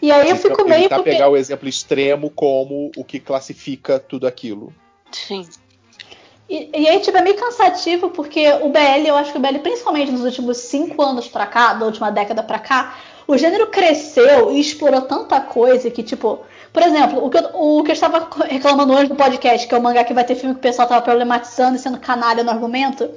E 0.02 0.10
aí 0.12 0.28
eu 0.28 0.34
Evitar- 0.34 0.50
fico 0.50 0.68
meio 0.68 0.80
evitar 0.80 0.96
porque... 0.96 1.10
pegar 1.10 1.28
o 1.28 1.36
exemplo 1.36 1.68
extremo 1.68 2.28
como 2.30 2.90
o 2.96 3.04
que 3.04 3.18
classifica 3.18 3.98
tudo 3.98 4.26
aquilo. 4.26 4.72
Sim. 5.10 5.48
E, 6.46 6.68
e 6.78 6.86
aí, 6.88 7.00
tipo, 7.00 7.16
é 7.16 7.22
meio 7.22 7.36
cansativo, 7.36 8.10
porque 8.10 8.46
o 8.60 8.68
BL, 8.68 9.06
eu 9.06 9.16
acho 9.16 9.32
que 9.32 9.38
o 9.38 9.40
BL, 9.40 9.58
principalmente 9.60 10.12
nos 10.12 10.22
últimos 10.24 10.58
cinco 10.58 11.00
anos 11.00 11.26
pra 11.26 11.46
cá, 11.46 11.72
da 11.72 11.86
última 11.86 12.10
década 12.10 12.42
pra 12.42 12.58
cá, 12.58 12.98
o 13.26 13.36
gênero 13.36 13.68
cresceu 13.68 14.52
e 14.52 14.60
explorou 14.60 15.02
tanta 15.02 15.40
coisa 15.40 15.90
que, 15.90 16.02
tipo, 16.02 16.40
por 16.72 16.82
exemplo, 16.82 17.24
o 17.24 17.30
que 17.30 17.38
eu, 17.38 17.50
o 17.54 17.82
que 17.84 17.90
eu 17.90 17.94
estava 17.94 18.28
reclamando 18.46 18.92
hoje 18.92 19.08
no 19.08 19.16
podcast, 19.16 19.66
que 19.66 19.74
é 19.74 19.78
o 19.78 19.82
mangá 19.82 20.04
que 20.04 20.12
vai 20.14 20.24
ter 20.24 20.34
filme 20.34 20.54
que 20.54 20.58
o 20.60 20.62
pessoal 20.62 20.88
tava 20.88 21.02
problematizando 21.02 21.76
e 21.76 21.78
sendo 21.78 21.98
canalha 21.98 22.42
no 22.42 22.50
argumento, 22.50 23.08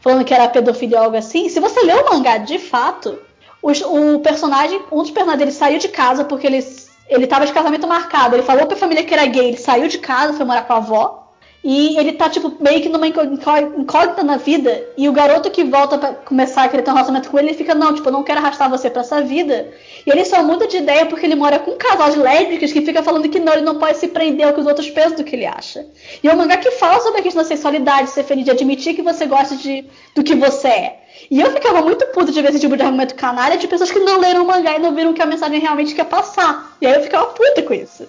falando 0.00 0.24
que 0.24 0.34
era 0.34 0.48
pedofilia 0.48 0.98
ou 0.98 1.04
algo 1.04 1.16
assim. 1.16 1.48
Se 1.48 1.60
você 1.60 1.80
lê 1.82 1.94
o 1.94 2.10
mangá 2.10 2.38
de 2.38 2.58
fato, 2.58 3.18
os- 3.62 3.82
o 3.82 4.18
personagem, 4.20 4.80
um 4.92 4.98
dos 5.02 5.10
personagens 5.10 5.38
dele 5.38 5.52
saiu 5.52 5.78
de 5.78 5.88
casa 5.88 6.24
porque 6.24 6.46
ele, 6.46 6.64
ele 7.08 7.26
tava 7.26 7.46
de 7.46 7.52
casamento 7.52 7.86
marcado. 7.86 8.36
Ele 8.36 8.42
falou 8.42 8.66
pra 8.66 8.76
família 8.76 9.04
que 9.04 9.12
era 9.12 9.26
gay, 9.26 9.48
ele 9.48 9.56
saiu 9.56 9.88
de 9.88 9.98
casa, 9.98 10.34
foi 10.34 10.46
morar 10.46 10.62
com 10.62 10.72
a 10.72 10.76
avó. 10.76 11.19
E 11.62 11.98
ele 11.98 12.12
tá, 12.12 12.30
tipo, 12.30 12.56
meio 12.58 12.80
que 12.80 12.88
numa 12.88 13.06
incó- 13.06 13.22
incó- 13.22 13.58
incógnita 13.58 14.22
na 14.22 14.38
vida. 14.38 14.82
E 14.96 15.06
o 15.08 15.12
garoto 15.12 15.50
que 15.50 15.62
volta 15.62 15.98
pra 15.98 16.14
começar 16.14 16.62
a 16.64 16.68
querer 16.68 16.82
ter 16.82 16.90
um 16.90 16.94
relacionamento 16.94 17.30
com 17.30 17.38
ele, 17.38 17.48
ele 17.48 17.56
fica, 17.58 17.74
não, 17.74 17.94
tipo, 17.94 18.08
eu 18.08 18.12
não 18.12 18.22
quero 18.22 18.40
arrastar 18.40 18.70
você 18.70 18.88
pra 18.88 19.02
essa 19.02 19.20
vida. 19.20 19.68
E 20.06 20.10
ele 20.10 20.24
só 20.24 20.42
muda 20.42 20.66
de 20.66 20.78
ideia 20.78 21.04
porque 21.04 21.26
ele 21.26 21.34
mora 21.34 21.58
com 21.58 21.72
um 21.72 21.76
casal 21.76 22.10
de 22.10 22.18
lésbicas 22.18 22.72
que 22.72 22.80
fica 22.80 23.02
falando 23.02 23.28
que 23.28 23.38
não, 23.38 23.52
ele 23.52 23.60
não 23.62 23.78
pode 23.78 23.98
se 23.98 24.08
prender 24.08 24.46
ao 24.46 24.54
que 24.54 24.60
os 24.60 24.66
outros 24.66 24.88
pensam 24.88 25.16
do 25.18 25.24
que 25.24 25.36
ele 25.36 25.44
acha. 25.44 25.84
E 26.22 26.28
é 26.28 26.32
um 26.32 26.36
mangá 26.36 26.56
que 26.56 26.70
fala 26.70 26.98
sobre 27.00 27.20
a 27.20 27.22
questão 27.22 27.42
da 27.42 27.48
sexualidade, 27.48 28.08
ser 28.08 28.24
feliz, 28.24 28.46
de 28.46 28.50
admitir 28.52 28.94
que 28.94 29.02
você 29.02 29.26
gosta 29.26 29.54
de, 29.56 29.84
do 30.14 30.24
que 30.24 30.34
você 30.34 30.68
é. 30.68 31.00
E 31.30 31.38
eu 31.42 31.50
ficava 31.52 31.82
muito 31.82 32.06
puta 32.06 32.32
de 32.32 32.40
ver 32.40 32.48
esse 32.48 32.60
tipo 32.60 32.74
de 32.74 32.82
argumento 32.82 33.14
canalha 33.14 33.58
de 33.58 33.68
pessoas 33.68 33.90
que 33.90 33.98
não 33.98 34.18
leram 34.18 34.44
o 34.44 34.46
mangá 34.46 34.76
e 34.76 34.78
não 34.78 34.94
viram 34.94 35.12
que 35.12 35.20
a 35.20 35.26
mensagem 35.26 35.60
realmente 35.60 35.94
quer 35.94 36.06
passar. 36.06 36.74
E 36.80 36.86
aí 36.86 36.94
eu 36.94 37.02
ficava 37.02 37.26
puta 37.26 37.62
com 37.62 37.74
isso. 37.74 38.08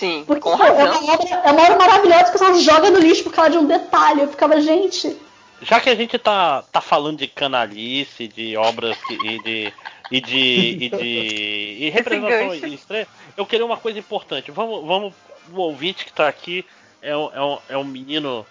Sim, 0.00 0.24
Porque 0.26 0.40
com 0.40 0.56
pô, 0.56 0.64
é, 0.64 0.68
razão. 0.68 1.02
uma 1.02 1.12
obra, 1.12 1.28
é 1.28 1.50
uma 1.52 1.62
obra 1.62 1.76
maravilhosa 1.76 2.24
que 2.24 2.32
pessoal 2.32 2.54
joga 2.58 2.90
no 2.90 2.98
lixo 2.98 3.22
por 3.22 3.34
causa 3.34 3.50
de 3.50 3.58
um 3.58 3.66
detalhe. 3.66 4.22
Eu 4.22 4.28
ficava, 4.28 4.58
gente. 4.60 5.14
Já 5.60 5.78
que 5.78 5.90
a 5.90 5.94
gente 5.94 6.18
tá, 6.18 6.62
tá 6.72 6.80
falando 6.80 7.18
de 7.18 7.26
canalice, 7.26 8.26
de 8.26 8.56
obras 8.56 8.96
que- 9.04 9.14
e 9.14 9.42
de. 9.42 9.72
E 10.10 10.20
de. 10.22 10.84
E 10.84 10.88
de. 10.88 11.04
E 12.64 12.72
estranhas, 12.74 13.08
eu 13.36 13.44
queria 13.44 13.66
uma 13.66 13.76
coisa 13.76 13.98
importante. 13.98 14.50
Vamos. 14.50 14.86
vamos 14.86 15.12
o 15.52 15.60
ouvinte 15.60 16.04
que 16.04 16.12
tá 16.12 16.28
aqui 16.28 16.64
é 17.02 17.16
um, 17.16 17.30
é, 17.34 17.42
um, 17.42 17.58
é 17.70 17.76
um 17.76 17.84
menino 17.84 18.46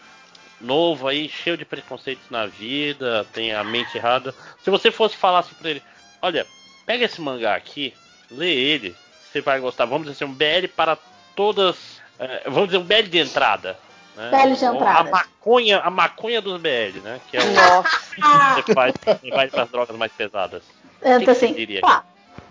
novo 0.60 1.08
aí, 1.08 1.30
cheio 1.30 1.58
de 1.58 1.66
preconceitos 1.66 2.30
na 2.30 2.46
vida, 2.46 3.26
tem 3.34 3.54
a 3.54 3.64
mente 3.64 3.98
errada. 3.98 4.36
Se 4.64 4.70
você 4.70 4.92
fosse 4.92 5.16
falar 5.16 5.40
assim 5.40 5.56
pra 5.56 5.70
ele, 5.70 5.82
olha, 6.22 6.46
pega 6.86 7.06
esse 7.06 7.22
mangá 7.22 7.56
aqui, 7.56 7.94
lê 8.30 8.54
ele, 8.54 8.96
você 9.32 9.42
vai 9.42 9.60
gostar. 9.60 9.86
Vamos 9.86 10.08
dizer 10.08 10.24
assim, 10.24 10.32
um 10.32 10.36
BL 10.36 10.68
para 10.76 10.98
todas. 11.40 11.78
eh, 12.20 12.42
vamos 12.48 12.66
dizer 12.66 12.80
um 12.80 12.84
BL 12.84 13.10
de 13.10 13.18
entrada. 13.18 13.78
Né? 14.18 14.30
BL 14.30 14.54
de 14.56 14.66
Ou 14.66 14.76
entrada. 14.76 15.00
A 15.00 15.04
maconha, 15.10 15.80
a 15.80 15.90
maconha 15.90 16.42
dos 16.42 16.60
BL, 16.60 17.00
né? 17.02 17.22
Que 17.32 17.38
é 17.38 17.42
o 17.42 17.54
Nossa. 17.54 17.90
Você 18.62 18.74
faz 18.74 18.94
e 19.24 19.30
vai 19.30 19.48
para 19.48 19.64
as 19.64 19.70
drogas 19.70 19.96
mais 19.96 20.12
pesadas. 20.12 20.64
é, 21.02 21.18
que 21.18 21.24
que 21.24 21.32
assim, 21.32 21.54
diria? 21.54 21.80
pá. 21.80 22.04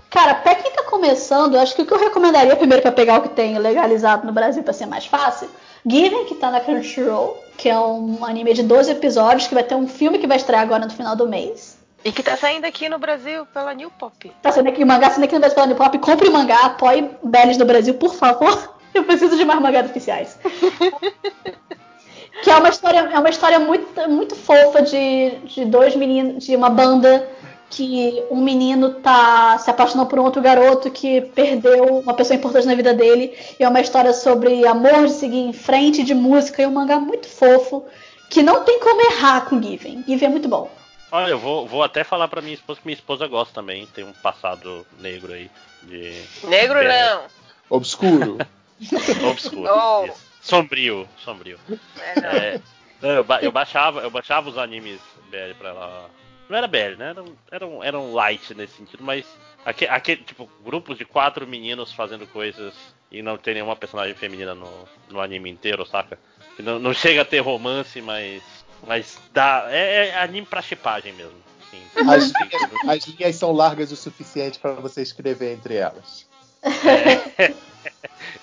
Cara, 0.08 0.36
pra 0.36 0.54
quem 0.54 0.72
tá 0.72 0.84
começando, 0.84 1.54
eu 1.54 1.60
acho 1.60 1.76
que 1.76 1.82
o 1.82 1.86
que 1.86 1.92
eu 1.92 1.98
recomendaria 1.98 2.56
primeiro 2.56 2.80
pra 2.80 2.90
pegar 2.90 3.18
o 3.18 3.22
que 3.22 3.28
tem 3.28 3.58
legalizado 3.58 4.26
no 4.26 4.32
Brasil 4.32 4.62
pra 4.62 4.72
ser 4.72 4.86
mais 4.86 5.04
fácil, 5.04 5.50
Given, 5.86 6.24
que 6.24 6.36
tá 6.36 6.50
na 6.50 6.60
Crunchyroll, 6.60 7.36
que 7.58 7.68
é 7.68 7.78
um 7.78 8.24
anime 8.24 8.54
de 8.54 8.62
12 8.62 8.92
episódios, 8.92 9.46
que 9.46 9.54
vai 9.54 9.64
ter 9.64 9.74
um 9.74 9.86
filme 9.86 10.18
que 10.18 10.26
vai 10.26 10.38
estrear 10.38 10.62
agora 10.62 10.86
no 10.86 10.90
final 10.90 11.14
do 11.14 11.28
mês. 11.28 11.76
E 12.02 12.10
que 12.10 12.22
tá 12.22 12.38
saindo 12.38 12.64
aqui 12.64 12.88
no 12.88 12.98
Brasil 12.98 13.44
pela 13.52 13.74
New 13.74 13.90
Pop. 13.90 14.32
Tá 14.40 14.50
sendo 14.50 14.70
aqui, 14.70 14.82
o 14.82 14.86
mangá 14.86 15.10
sendo 15.10 15.24
aqui 15.24 15.34
no 15.34 15.40
Brasil 15.40 15.56
pela 15.56 15.66
Unipop. 15.66 15.98
Compre 15.98 16.28
o 16.28 16.32
mangá, 16.32 16.60
apoie 16.60 17.10
Belis 17.22 17.58
do 17.58 17.66
Brasil, 17.66 17.92
por 17.94 18.14
favor. 18.14 18.77
Eu 18.98 19.04
preciso 19.04 19.36
de 19.36 19.44
mais 19.44 19.60
mangás 19.60 19.88
oficiais. 19.88 20.38
que 22.42 22.50
é 22.50 22.56
uma 22.56 22.68
história, 22.68 22.98
é 22.98 23.18
uma 23.18 23.30
história 23.30 23.58
muito, 23.58 24.08
muito 24.08 24.34
fofa 24.34 24.82
de, 24.82 25.30
de 25.44 25.64
dois 25.64 25.94
meninos, 25.94 26.44
de 26.44 26.56
uma 26.56 26.68
banda 26.68 27.28
que 27.70 28.24
um 28.30 28.40
menino 28.40 28.94
tá 28.94 29.58
se 29.58 29.70
apaixonando 29.70 30.08
por 30.08 30.18
um 30.18 30.24
outro 30.24 30.40
garoto 30.40 30.90
que 30.90 31.20
perdeu 31.20 31.84
uma 31.98 32.14
pessoa 32.14 32.36
importante 32.36 32.66
na 32.66 32.74
vida 32.74 32.94
dele. 32.94 33.36
E 33.58 33.62
é 33.62 33.68
uma 33.68 33.80
história 33.80 34.12
sobre 34.12 34.66
amor, 34.66 35.06
de 35.06 35.12
seguir 35.12 35.40
em 35.40 35.52
frente, 35.52 36.02
de 36.02 36.14
música. 36.14 36.62
E 36.62 36.66
um 36.66 36.72
mangá 36.72 36.98
muito 36.98 37.28
fofo, 37.28 37.84
que 38.30 38.42
não 38.42 38.64
tem 38.64 38.80
como 38.80 39.00
errar 39.12 39.42
com 39.42 39.62
Given. 39.62 40.02
Given 40.06 40.28
é 40.28 40.30
muito 40.30 40.48
bom. 40.48 40.70
Olha, 41.12 41.30
eu 41.30 41.38
vou, 41.38 41.66
vou 41.66 41.82
até 41.82 42.04
falar 42.04 42.28
pra 42.28 42.42
minha 42.42 42.54
esposa 42.54 42.80
que 42.80 42.86
minha 42.86 42.96
esposa 42.96 43.26
gosta 43.26 43.54
também. 43.54 43.86
Tem 43.86 44.04
um 44.04 44.12
passado 44.12 44.86
negro 44.98 45.32
aí. 45.32 45.50
De. 45.82 46.22
Negro 46.44 46.82
não. 46.82 47.22
Obscuro. 47.70 48.38
Obscuro. 49.30 49.68
Oh. 49.72 50.08
Sombrio, 50.40 51.08
sombrio. 51.18 51.58
É, 52.00 52.20
não. 52.20 52.28
É, 52.30 52.60
não, 53.02 53.10
eu, 53.10 53.24
ba- 53.24 53.40
eu 53.42 53.52
baixava, 53.52 54.00
eu 54.00 54.10
baixava 54.10 54.48
os 54.48 54.56
animes 54.58 55.00
BL 55.30 55.54
pra 55.58 55.70
ela. 55.70 56.10
Não 56.48 56.56
era 56.56 56.66
BL, 56.66 56.96
né? 56.96 57.10
Eram, 57.10 57.24
eram, 57.50 57.84
eram 57.84 58.14
light 58.14 58.54
nesse 58.54 58.76
sentido, 58.76 59.02
mas 59.02 59.26
aquele, 59.64 59.90
aquele 59.90 60.22
tipo, 60.22 60.48
grupos 60.64 60.96
de 60.96 61.04
quatro 61.04 61.46
meninos 61.46 61.92
fazendo 61.92 62.26
coisas 62.26 62.72
e 63.10 63.20
não 63.20 63.36
tem 63.36 63.54
nenhuma 63.54 63.76
personagem 63.76 64.14
feminina 64.14 64.54
no, 64.54 64.88
no 65.10 65.20
anime 65.20 65.50
inteiro, 65.50 65.84
saca? 65.84 66.18
Não, 66.58 66.78
não 66.78 66.94
chega 66.94 67.22
a 67.22 67.24
ter 67.24 67.40
romance, 67.40 68.00
mas. 68.00 68.42
Mas 68.86 69.18
dá. 69.32 69.66
É, 69.68 70.08
é 70.08 70.18
anime 70.22 70.46
pra 70.46 70.62
chipagem 70.62 71.12
mesmo. 71.12 71.34
Sim, 71.70 71.82
As, 72.08 72.32
tudo. 72.32 72.90
as 72.90 73.04
linhas 73.06 73.36
são 73.36 73.52
largas 73.52 73.92
o 73.92 73.96
suficiente 73.96 74.58
para 74.58 74.72
você 74.74 75.02
escrever 75.02 75.52
entre 75.52 75.74
elas. 75.74 76.27
É. 76.62 77.52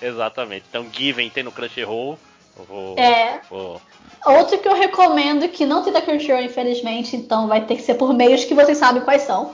Exatamente. 0.00 0.64
Então, 0.68 0.86
Given 0.92 1.30
tem 1.30 1.42
no 1.42 1.52
Crunchyroll. 1.52 2.18
Eu 2.58 2.64
vou. 2.64 2.98
É. 2.98 3.40
vou- 3.50 3.80
Outro 4.24 4.58
que 4.58 4.66
eu 4.66 4.74
recomendo, 4.74 5.48
que 5.48 5.64
não 5.64 5.82
tem 5.82 5.92
da 5.92 6.00
Crunchyroll, 6.00 6.42
infelizmente, 6.42 7.14
então 7.16 7.46
vai 7.46 7.60
ter 7.64 7.76
que 7.76 7.82
ser 7.82 7.94
por 7.94 8.12
meios 8.12 8.44
que 8.44 8.54
vocês 8.54 8.78
sabem 8.78 9.02
quais 9.02 9.22
são. 9.22 9.52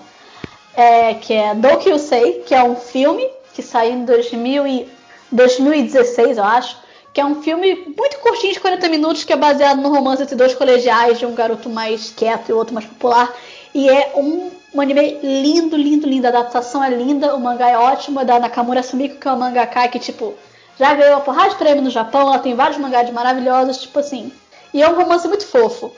É, 0.74 1.14
que 1.14 1.34
é 1.34 1.54
Dokyusei, 1.54 2.42
que 2.46 2.54
é 2.54 2.62
um 2.62 2.76
filme 2.76 3.28
que 3.52 3.62
saiu 3.62 3.92
em 3.92 4.04
2000 4.06 4.66
e 4.66 4.88
2016, 5.30 6.38
eu 6.38 6.44
acho. 6.44 6.80
Que 7.12 7.20
é 7.20 7.24
um 7.26 7.42
filme 7.42 7.74
muito 7.94 8.18
curtinho, 8.20 8.54
de 8.54 8.60
40 8.60 8.88
minutos, 8.88 9.22
que 9.24 9.32
é 9.34 9.36
baseado 9.36 9.82
no 9.82 9.90
romance 9.90 10.22
entre 10.22 10.34
dois 10.34 10.54
colegiais, 10.54 11.18
de 11.18 11.26
um 11.26 11.34
garoto 11.34 11.68
mais 11.68 12.10
quieto 12.10 12.48
e 12.48 12.52
outro 12.54 12.72
mais 12.72 12.86
popular. 12.86 13.30
E 13.74 13.86
é 13.90 14.12
um, 14.16 14.50
um 14.74 14.80
anime 14.80 15.18
lindo, 15.22 15.76
lindo, 15.76 16.06
lindo. 16.08 16.26
A 16.26 16.30
adaptação 16.30 16.82
é 16.82 16.90
linda, 16.90 17.34
o 17.34 17.40
mangá 17.40 17.68
é 17.68 17.76
ótimo, 17.78 18.20
é 18.20 18.24
da 18.24 18.38
Nakamura 18.38 18.82
Sumiko, 18.82 19.16
que 19.18 19.28
é 19.28 19.30
uma 19.30 19.46
mangaka 19.46 19.86
que, 19.88 19.98
tipo, 19.98 20.34
já 20.78 20.94
ganhou 20.94 21.14
uma 21.14 21.20
porrada 21.20 21.50
de 21.50 21.56
prêmio 21.56 21.82
no 21.82 21.90
Japão, 21.90 22.22
ela 22.22 22.38
tem 22.38 22.54
vários 22.54 22.78
mangás 22.78 23.08
maravilhosos, 23.10 23.82
tipo 23.82 23.98
assim. 23.98 24.32
E 24.72 24.82
é 24.82 24.88
um 24.88 24.94
romance 24.94 25.28
muito 25.28 25.46
fofo. 25.46 25.94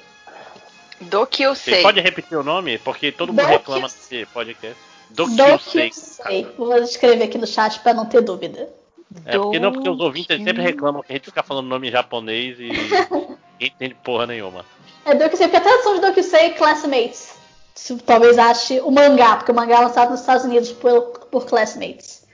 Do 1.01 1.27
que 1.27 1.43
eu 1.43 1.55
Você 1.55 1.73
sei. 1.73 1.83
pode 1.83 2.01
repetir 2.01 2.37
o 2.37 2.43
nome? 2.43 2.79
Porque 2.79 3.13
todo 3.13 3.29
mundo 3.29 3.41
Dokyusei. 3.43 3.59
reclama 3.59 3.89
desse 3.89 4.27
podcast. 4.27 4.77
Dokyusei. 5.11 5.91
Dokyusei. 5.91 6.47
Vou 6.57 6.77
escrever 6.79 7.25
aqui 7.25 7.39
no 7.39 7.47
chat 7.47 7.79
pra 7.81 7.95
não 7.95 8.07
ter 8.07 8.21
dúvida. 8.23 8.69
É, 9.27 9.39
porque 9.39 9.59
não, 9.61 9.73
porque 9.73 9.89
os 9.89 10.01
ouvintes 10.01 10.37
sempre 10.43 10.63
reclamam 10.63 11.03
que 11.03 11.13
a 11.13 11.17
gente 11.17 11.27
fica 11.27 11.43
falando 11.43 11.69
nome 11.69 11.89
em 11.89 11.93
japonês 11.93 12.59
e 12.59 12.65
ninguém 12.73 13.37
entende 13.61 13.95
porra 14.03 14.27
nenhuma. 14.27 14.65
É 15.05 15.15
Dokusei, 15.15 15.47
porque 15.47 15.57
a 15.57 15.61
tradução 15.61 15.95
de 15.95 16.01
Dokusei 16.01 16.41
é 16.41 16.51
Classmates. 16.51 17.34
Se, 17.75 17.97
talvez 17.97 18.39
ache 18.39 18.81
o 18.81 18.91
mangá, 18.91 19.37
porque 19.37 19.51
o 19.51 19.55
mangá 19.55 19.77
é 19.77 19.81
lançado 19.81 20.11
nos 20.11 20.21
Estados 20.21 20.45
Unidos 20.45 20.71
por, 20.73 21.03
por 21.31 21.45
Classmates. 21.47 22.25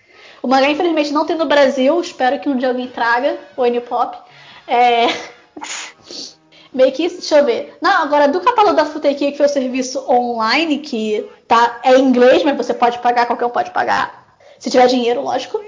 O 0.42 0.48
mangá, 0.48 0.70
infelizmente, 0.70 1.12
não 1.12 1.24
tem 1.24 1.36
no 1.36 1.46
Brasil. 1.46 2.00
Espero 2.00 2.38
que 2.40 2.48
um 2.48 2.56
dia 2.56 2.68
alguém 2.68 2.88
traga 2.88 3.38
o 3.56 3.64
N-Pop. 3.64 4.18
É... 4.66 5.06
Meio 6.72 6.92
que 6.92 7.04
isso, 7.04 7.18
deixa 7.18 7.38
eu 7.38 7.44
ver. 7.44 7.76
Não, 7.80 8.02
agora 8.02 8.28
do 8.28 8.40
catálogo 8.40 8.76
da 8.76 8.84
Futeki, 8.84 9.32
que 9.32 9.36
foi 9.36 9.46
o 9.46 9.48
serviço 9.48 10.08
online, 10.08 10.78
que 10.78 11.28
tá, 11.48 11.80
é 11.82 11.96
em 11.96 12.04
inglês, 12.04 12.44
mas 12.44 12.56
você 12.56 12.72
pode 12.72 13.00
pagar, 13.00 13.26
qualquer 13.26 13.46
um 13.46 13.50
pode 13.50 13.72
pagar. 13.72 14.36
Se 14.58 14.70
tiver 14.70 14.86
dinheiro, 14.86 15.20
lógico. 15.20 15.60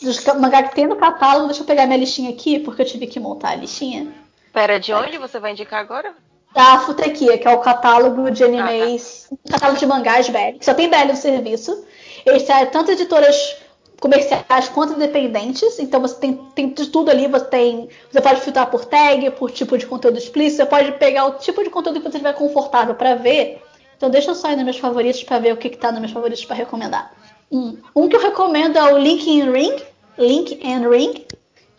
Dos 0.00 0.24
mangá 0.24 0.62
que 0.62 0.74
tem 0.74 0.86
no 0.86 0.96
catálogo, 0.96 1.48
deixa 1.48 1.60
eu 1.62 1.66
pegar 1.66 1.84
minha 1.84 1.98
listinha 1.98 2.30
aqui, 2.30 2.58
porque 2.58 2.80
eu 2.80 2.86
tive 2.86 3.06
que 3.06 3.20
montar 3.20 3.50
a 3.50 3.56
listinha. 3.56 4.10
Pera, 4.50 4.80
de 4.80 4.94
onde 4.94 5.18
você 5.18 5.38
vai 5.38 5.52
indicar 5.52 5.80
agora? 5.80 6.14
Da 6.54 6.78
Futequia, 6.80 7.38
que 7.38 7.46
é 7.46 7.50
o 7.50 7.60
catálogo 7.60 8.30
de 8.30 8.44
animes, 8.44 9.28
catálogo 9.48 9.78
de 9.78 9.86
mangás 9.86 10.28
BL, 10.28 10.58
que 10.58 10.64
só 10.64 10.74
tem 10.74 10.88
BL 10.88 11.08
no 11.08 11.16
serviço. 11.16 11.84
Eles 12.26 12.42
têm 12.42 12.66
tanto 12.66 12.90
editoras 12.90 13.56
comerciais 14.00 14.68
quanto 14.70 14.94
independentes, 14.94 15.78
então 15.78 16.00
você 16.00 16.14
tem, 16.16 16.34
tem 16.54 16.70
de 16.70 16.86
tudo 16.86 17.10
ali, 17.10 17.28
você 17.28 17.44
tem. 17.44 17.88
Você 18.10 18.20
pode 18.20 18.40
filtrar 18.40 18.70
por 18.70 18.84
tag, 18.84 19.30
por 19.32 19.50
tipo 19.50 19.76
de 19.78 19.86
conteúdo 19.86 20.18
explícito, 20.18 20.56
você 20.62 20.66
pode 20.66 20.92
pegar 20.92 21.26
o 21.26 21.32
tipo 21.32 21.62
de 21.62 21.70
conteúdo 21.70 22.00
que 22.00 22.10
você 22.10 22.16
estiver 22.16 22.34
confortável 22.34 22.94
para 22.94 23.14
ver. 23.14 23.62
Então 23.96 24.08
deixa 24.10 24.30
eu 24.30 24.34
só 24.34 24.50
ir 24.50 24.56
nos 24.56 24.64
meus 24.64 24.78
favoritos 24.78 25.22
para 25.22 25.38
ver 25.38 25.52
o 25.52 25.56
que, 25.56 25.68
que 25.68 25.76
tá 25.76 25.92
nos 25.92 26.00
meus 26.00 26.12
favoritos 26.12 26.44
para 26.44 26.56
recomendar. 26.56 27.12
Um, 27.52 27.76
um 27.94 28.08
que 28.08 28.16
eu 28.16 28.20
recomendo 28.20 28.78
é 28.78 28.94
o 28.94 28.96
Link 28.96 29.40
and 29.40 29.52
Ring, 29.52 29.76
Link 30.16 30.60
and 30.64 30.88
Ring, 30.88 31.26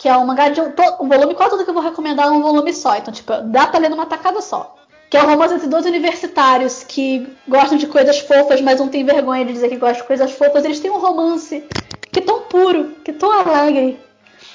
que 0.01 0.09
é 0.09 0.17
um 0.17 0.25
mangá 0.25 0.49
de 0.49 0.59
um, 0.59 0.73
o 0.97 1.07
volume 1.07 1.35
quase 1.35 1.51
tudo 1.51 1.63
que 1.63 1.69
eu 1.69 1.75
vou 1.75 1.83
recomendar 1.83 2.25
é 2.25 2.31
um 2.31 2.41
volume 2.41 2.73
só. 2.73 2.97
Então, 2.97 3.13
tipo, 3.13 3.31
dá 3.43 3.67
pra 3.67 3.79
ler 3.79 3.87
numa 3.87 4.07
tacada 4.07 4.41
só. 4.41 4.75
Que 5.07 5.15
é 5.15 5.21
um 5.21 5.27
romance 5.27 5.53
entre 5.53 5.67
dois 5.67 5.85
universitários 5.85 6.83
que 6.83 7.31
gostam 7.47 7.77
de 7.77 7.85
coisas 7.85 8.17
fofas, 8.17 8.61
mas 8.61 8.79
não 8.79 8.87
tem 8.87 9.05
vergonha 9.05 9.45
de 9.45 9.53
dizer 9.53 9.69
que 9.69 9.77
gostam 9.77 10.01
de 10.01 10.07
coisas 10.07 10.31
fofas. 10.31 10.65
Eles 10.65 10.79
têm 10.79 10.89
um 10.89 10.97
romance 10.97 11.63
que 12.11 12.17
é 12.17 12.23
tão 12.23 12.41
puro, 12.41 12.95
que 13.05 13.11
é 13.11 13.13
tão 13.13 13.31
alegre, 13.31 13.99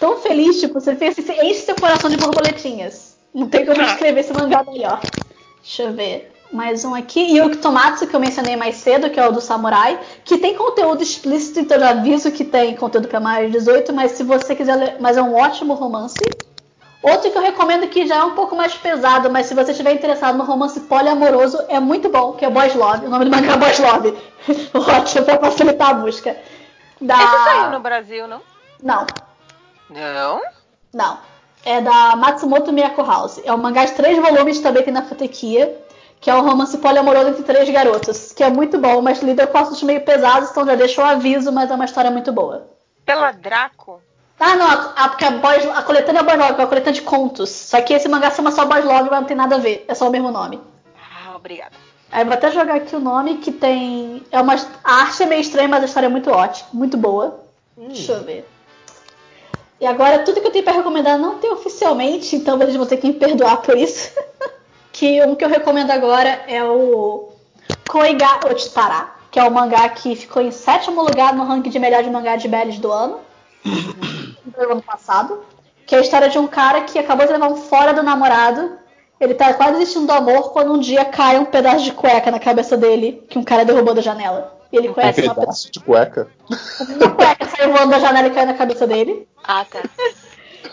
tão 0.01 0.17
feliz, 0.17 0.59
tipo, 0.59 0.81
você 0.81 0.95
vê, 0.95 1.13
você 1.13 1.33
enche 1.45 1.61
seu 1.61 1.77
coração 1.77 2.11
de 2.11 2.17
borboletinhas. 2.17 3.17
Não 3.33 3.47
tem 3.47 3.65
como 3.65 3.85
descrever 3.85 4.19
esse 4.19 4.33
mangá 4.33 4.65
melhor. 4.65 5.01
Deixa 5.63 5.85
eu 5.85 5.93
ver. 5.93 6.36
Mais 6.57 6.87
um 6.87 6.95
aqui. 6.95 7.21
E 7.21 7.41
o 7.43 7.55
Tomatsu, 7.55 8.07
que 8.07 8.17
eu 8.17 8.19
mencionei 8.19 8.57
mais 8.57 8.77
cedo, 8.77 9.11
que 9.11 9.21
é 9.21 9.29
o 9.29 9.31
do 9.31 9.43
Samurai, 9.43 10.01
que 10.25 10.39
tem 10.39 10.55
conteúdo 10.57 11.03
explícito, 11.03 11.61
então 11.61 11.77
eu 11.77 11.87
aviso 11.87 12.33
que 12.33 12.47
tem 12.47 12.75
conteúdo 12.75 13.09
para 13.09 13.21
mais 13.21 13.47
de 13.47 13.59
18, 13.59 13.93
mas 13.93 14.13
se 14.13 14.23
você 14.23 14.57
quiser 14.57 14.75
ler, 14.75 14.97
mas 14.99 15.19
é 15.19 15.23
um 15.23 15.35
ótimo 15.35 15.75
romance. 15.75 16.17
Outro 17.03 17.31
que 17.31 17.37
eu 17.37 17.43
recomendo 17.43 17.87
que 17.89 18.07
já 18.07 18.17
é 18.17 18.25
um 18.25 18.35
pouco 18.35 18.57
mais 18.57 18.75
pesado, 18.75 19.31
mas 19.31 19.45
se 19.45 19.55
você 19.55 19.73
estiver 19.73 19.93
interessado 19.93 20.39
no 20.39 20.45
romance 20.45 20.81
poliamoroso, 20.81 21.63
é 21.69 21.79
muito 21.79 22.09
bom, 22.09 22.33
que 22.33 22.45
é 22.47 22.49
Boys 22.49 22.75
Love. 22.75 23.05
O 23.05 23.11
nome 23.11 23.27
do 23.27 23.31
mangá 23.31 23.53
é 23.53 23.57
Boys 23.59 23.79
Love. 23.79 24.17
Ótimo 24.73 25.27
para 25.27 25.39
facilitar 25.39 25.91
a 25.91 25.95
busca. 25.95 26.37
Da... 26.99 27.23
Esse 27.23 27.45
saiu 27.45 27.71
no 27.71 27.81
Brasil, 27.81 28.27
não? 28.27 28.41
Não, 28.83 29.07
Não? 29.91 30.41
não. 30.93 31.19
é 31.67 31.83
da 31.83 32.17
Matsumoto 32.17 32.73
Miyako 32.73 33.03
House. 33.03 33.43
É 33.45 33.53
um 33.53 33.59
mangá 33.59 33.85
de 33.85 33.93
três 33.93 34.17
volumes 34.19 34.61
também 34.61 34.83
tem 34.83 34.93
na 34.93 35.03
Futekia, 35.03 35.85
que 36.27 36.31
é 36.31 36.35
um 36.35 36.41
romance 36.41 36.77
poliamoroso 36.79 37.29
entre 37.29 37.45
três 37.45 37.71
garotos, 37.71 38.33
que 38.33 38.43
é 38.43 38.51
muito 38.51 38.77
bom, 38.79 39.01
mas 39.01 39.23
lida 39.23 39.47
com 39.47 39.59
assuntos 39.59 39.85
meio 39.85 40.01
pesados, 40.01 40.51
então 40.51 40.67
já 40.67 40.75
deixou 40.75 41.05
um 41.05 41.07
aviso, 41.07 41.53
mas 41.53 41.71
é 41.71 41.75
uma 41.75 41.85
história 41.85 42.11
muito 42.11 42.33
boa. 42.33 42.67
Pela 43.05 43.31
Draco? 43.31 44.03
Ah, 44.41 44.57
não, 44.57 44.67
a, 44.67 45.05
a, 45.05 45.31
boys, 45.31 45.65
a 45.67 45.83
coletânea 45.85 46.19
é 46.19 46.23
Boys 46.25 46.37
Love, 46.37 46.55
é 46.55 46.57
uma 46.57 46.67
coletânea 46.67 46.95
de 46.95 47.03
contos. 47.03 47.49
Só 47.49 47.81
que 47.81 47.95
esse 47.95 48.09
mangá 48.09 48.29
chama 48.33 48.51
só 48.51 48.65
Boys 48.65 48.85
Love, 48.85 49.09
mas 49.09 49.21
não 49.21 49.25
tem 49.25 49.37
nada 49.37 49.55
a 49.55 49.59
ver, 49.61 49.85
é 49.87 49.95
só 49.95 50.09
o 50.09 50.11
mesmo 50.11 50.33
nome. 50.33 50.61
Ah, 50.97 51.37
obrigada. 51.37 51.77
Aí 52.11 52.25
vou 52.25 52.35
até 52.35 52.51
jogar 52.51 52.75
aqui 52.75 52.97
o 52.97 53.01
nome, 53.01 53.37
que 53.37 53.53
tem. 53.53 54.21
É 54.33 54.41
uma... 54.41 54.57
A 54.83 54.95
arte 55.03 55.23
é 55.23 55.27
meio 55.27 55.41
estranha, 55.41 55.69
mas 55.69 55.85
a 55.85 55.87
história 55.87 56.09
é 56.09 56.11
muito 56.11 56.29
ótima, 56.29 56.69
muito 56.73 56.97
boa. 56.97 57.39
Hum. 57.79 57.87
Deixa 57.87 58.15
eu 58.15 58.25
ver. 58.25 58.45
E 59.81 59.87
agora, 59.87 60.25
tudo 60.25 60.41
que 60.41 60.47
eu 60.49 60.51
tenho 60.51 60.65
para 60.65 60.75
recomendar 60.75 61.21
não 61.21 61.39
tem 61.39 61.53
oficialmente, 61.53 62.35
então 62.35 62.59
vocês 62.59 62.75
vão 62.75 62.85
ter 62.85 62.97
que 62.97 63.07
me 63.07 63.15
perdoar 63.15 63.59
por 63.59 63.79
isso. 63.79 64.11
que 64.97 65.23
um 65.23 65.35
que 65.35 65.45
eu 65.45 65.49
recomendo 65.51 65.91
agora 65.91 66.45
é 66.49 66.65
o 66.65 67.29
Koiga 67.87 68.41
Ochitara, 68.51 69.11
que 69.31 69.39
é 69.39 69.45
o 69.45 69.51
mangá 69.51 69.87
que 69.91 70.17
ficou 70.17 70.41
em 70.41 70.51
sétimo 70.51 71.03
lugar 71.03 71.35
no 71.35 71.45
ranking 71.45 71.69
de 71.69 71.79
melhor 71.79 72.03
de 72.03 72.09
mangá 72.09 72.37
de 72.37 72.49
BLs 72.49 72.81
do 72.81 72.91
ano. 72.91 73.21
do 73.63 74.73
ano 74.73 74.83
passado. 74.83 75.45
Que 75.85 75.95
é 75.95 75.99
a 75.99 76.01
história 76.01 76.31
de 76.31 76.39
um 76.39 76.47
cara 76.47 76.81
que 76.81 76.99
acabou 76.99 77.27
de 77.27 77.33
levar 77.33 77.49
um 77.49 77.57
fora 77.57 77.93
do 77.93 78.03
namorado 78.03 78.79
ele 79.21 79.35
tá 79.35 79.53
quase 79.55 79.79
desistindo 79.79 80.07
do 80.07 80.13
amor 80.13 80.53
quando 80.53 80.73
um 80.73 80.79
dia 80.79 81.05
cai 81.05 81.39
um 81.39 81.47
pedaço 81.47 81.85
de 81.85 81.93
cueca 81.93 82.31
na 82.31 82.39
cabeça 82.39 82.77
dele 82.77 83.25
que 83.29 83.39
um 83.39 83.43
cara 83.43 83.65
derrubou 83.65 83.95
da 83.95 84.03
janela. 84.03 84.59
E 84.71 84.77
ele 84.77 84.89
conhece 84.89 85.23
um 85.23 85.25
uma 85.25 85.35
pedaço 85.35 85.73
de 85.73 85.81
cueca? 85.81 86.29
Uma 86.97 87.11
cueca 87.11 87.49
saiu 87.49 87.73
voando 87.73 87.91
da 87.91 87.99
janela 87.99 88.29
e 88.29 88.31
caiu 88.31 88.47
na 88.47 88.55
cabeça 88.55 88.87
dele. 88.87 89.27
Ah, 89.43 89.65
tá. 89.65 89.83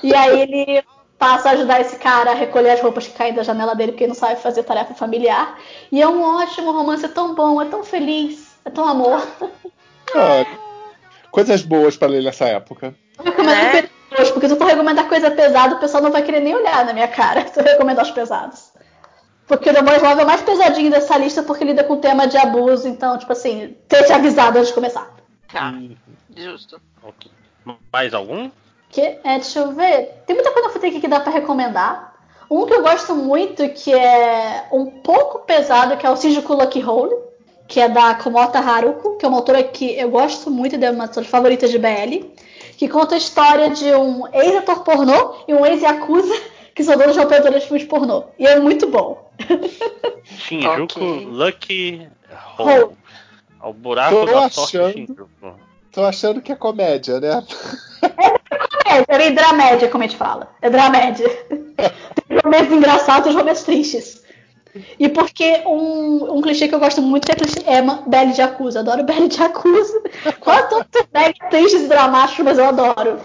E 0.02 0.14
aí 0.14 0.42
ele 0.42 0.84
passa 1.24 1.48
a 1.48 1.52
ajudar 1.54 1.80
esse 1.80 1.96
cara 1.96 2.32
a 2.32 2.34
recolher 2.34 2.72
as 2.72 2.82
roupas 2.82 3.08
que 3.08 3.14
caem 3.14 3.34
da 3.34 3.44
janela 3.44 3.74
dele 3.74 3.94
porque 3.94 4.04
ele 4.04 4.10
não 4.10 4.20
sabe 4.20 4.42
fazer 4.42 4.62
tarefa 4.64 4.94
familiar. 4.94 5.58
E 5.90 6.02
é 6.02 6.08
um 6.08 6.22
ótimo 6.22 6.74
romance, 6.74 7.06
é 7.06 7.08
tão 7.08 7.34
bom, 7.34 7.62
é 7.62 7.66
tão 7.66 7.82
feliz, 7.82 8.58
é 8.66 8.70
tão 8.70 8.86
amor. 8.86 9.26
Ah, 10.16 10.46
coisas 11.32 11.64
boas 11.64 11.98
para 11.98 12.10
ler 12.10 12.24
nessa 12.24 12.46
época. 12.46 12.94
Eu 13.18 13.24
recomendo 13.24 13.56
né? 13.56 13.90
hoje, 14.20 14.32
porque 14.34 14.48
se 14.48 14.54
eu 14.54 14.58
for 14.58 14.68
recomendar 14.68 15.08
coisa 15.08 15.32
pesada, 15.32 15.76
o 15.76 15.80
pessoal 15.80 16.04
não 16.04 16.12
vai 16.12 16.22
querer 16.22 16.42
nem 16.42 16.54
olhar 16.54 16.86
na 16.86 16.94
minha 16.94 17.08
cara 17.08 17.48
se 17.48 17.58
eu 17.58 17.64
recomendar 17.64 18.04
os 18.04 18.12
pesados. 18.12 18.74
Porque 19.48 19.70
o 19.70 19.74
The 19.74 19.82
Boys 19.82 20.04
Love 20.04 20.22
é 20.22 20.24
o 20.24 20.28
mais 20.28 20.42
pesadinho 20.42 20.92
dessa 20.92 21.18
lista 21.18 21.42
porque 21.42 21.64
lida 21.64 21.86
com 21.86 21.94
o 21.94 22.02
tema 22.02 22.28
de 22.28 22.38
abuso, 22.38 22.88
então, 22.88 23.18
tipo 23.18 23.32
assim, 23.32 23.76
ter 23.88 24.04
te 24.04 24.12
avisado 24.12 24.60
antes 24.60 24.68
de 24.68 24.76
começar. 24.76 25.10
Tá, 25.52 25.70
hum. 25.70 25.96
justo. 26.36 26.80
Okay. 27.02 27.32
Mais 27.92 28.14
algum? 28.14 28.52
Que, 28.94 29.02
é, 29.02 29.40
deixa 29.40 29.60
eu 29.60 29.74
ver. 29.74 30.22
Tem 30.28 30.36
muita 30.36 30.52
coisa 30.52 30.68
na 30.68 30.74
Futek 30.74 31.02
que 31.02 31.08
dá 31.08 31.20
para 31.20 31.34
recomendar. 31.34 32.14
Um 32.50 32.66
que 32.68 32.74
eu 32.74 32.84
gosto 32.84 33.16
muito, 33.16 33.68
que 33.70 33.92
é 33.92 34.68
um 34.72 34.86
pouco 34.86 35.40
pesado, 35.40 35.98
que 35.98 36.06
é 36.06 36.10
o 36.12 36.16
Shinjuku 36.16 36.54
Lucky 36.54 36.84
Hole, 36.84 37.16
que 37.68 37.80
é 37.80 37.90
da 37.90 38.14
Komota 38.14 38.60
Haruko, 38.60 39.18
que 39.18 39.26
é 39.26 39.28
uma 39.28 39.38
autora 39.38 39.64
que 39.64 39.98
eu 39.98 40.12
gosto 40.12 40.52
muito, 40.52 40.76
é 40.76 40.92
uma 40.92 41.08
das 41.08 41.16
minhas 41.16 41.28
favoritas 41.28 41.72
de 41.72 41.80
BL 41.80 42.28
que 42.78 42.88
conta 42.88 43.16
a 43.16 43.18
história 43.18 43.72
de 43.72 43.94
um 43.96 44.28
ex-ator 44.32 44.84
pornô 44.84 45.38
e 45.48 45.54
um 45.56 45.66
ex-yakuza 45.66 46.34
que 46.76 46.84
são 46.84 46.96
donos 46.96 47.16
de 47.16 47.20
operadores 47.20 47.62
de 47.62 47.68
filmes 47.68 47.88
pornô. 47.88 48.26
E 48.38 48.46
é 48.46 48.60
muito 48.60 48.88
bom. 48.88 49.32
Shinjuku 50.24 50.84
okay. 50.84 51.26
Lucky 51.26 52.10
Hole. 52.60 52.96
Ao 53.60 53.74
buraco 53.74 54.18
Tô 54.18 54.26
da 54.26 54.46
achando... 54.46 54.68
sorte 54.68 54.94
Shinjuku. 54.94 55.30
Tô 55.92 56.04
achando 56.04 56.42
que 56.42 56.52
é 56.52 56.56
comédia, 56.56 57.20
né? 57.20 57.44
É 58.02 58.43
é 58.98 59.32
dramédia, 59.32 59.90
como 59.90 60.04
a 60.04 60.08
gente 60.08 60.18
fala. 60.18 60.50
É 60.62 60.70
dramédia. 60.70 61.28
Tem 61.50 62.40
momentos 62.44 62.72
engraçados 62.72 63.34
e 63.34 63.38
momentos 63.38 63.64
tristes. 63.64 64.24
E 65.00 65.08
porque 65.10 65.62
um, 65.66 66.38
um 66.38 66.42
clichê 66.42 66.68
que 66.68 66.74
eu 66.74 66.80
gosto 66.80 67.02
muito 67.02 67.32
é, 67.32 67.36
clichê, 67.36 67.60
é 67.66 67.82
Belle 68.08 68.34
de 68.34 68.42
Acusa. 68.42 68.80
Adoro 68.80 69.04
Belle 69.04 69.28
de 69.28 69.42
Acusa. 69.42 70.02
Quase 70.40 70.70
tanto 70.70 71.08
Belle 71.12 71.34
tristes 71.50 71.84
e 71.84 71.88
dramáticos, 71.88 72.44
mas 72.44 72.58
eu 72.58 72.66
adoro. 72.66 73.20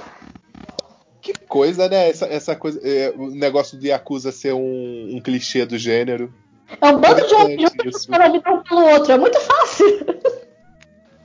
Que 1.20 1.32
coisa, 1.46 1.88
né? 1.88 2.10
Essa, 2.10 2.26
essa 2.26 2.56
coisa. 2.56 2.80
É, 2.82 3.12
o 3.16 3.30
negócio 3.30 3.78
de 3.78 3.88
Yakuza 3.88 4.30
ser 4.32 4.52
um, 4.52 5.16
um 5.16 5.20
clichê 5.20 5.64
do 5.64 5.78
gênero. 5.78 6.32
É 6.80 6.86
um 6.86 6.98
bando 6.98 7.26
de 7.26 7.34
homens 7.34 8.06
para 8.06 8.28
vida 8.28 8.50
um 8.50 8.62
pelo 8.62 8.86
outro. 8.86 9.12
É 9.12 9.16
muito 9.16 9.40
fácil. 9.40 9.86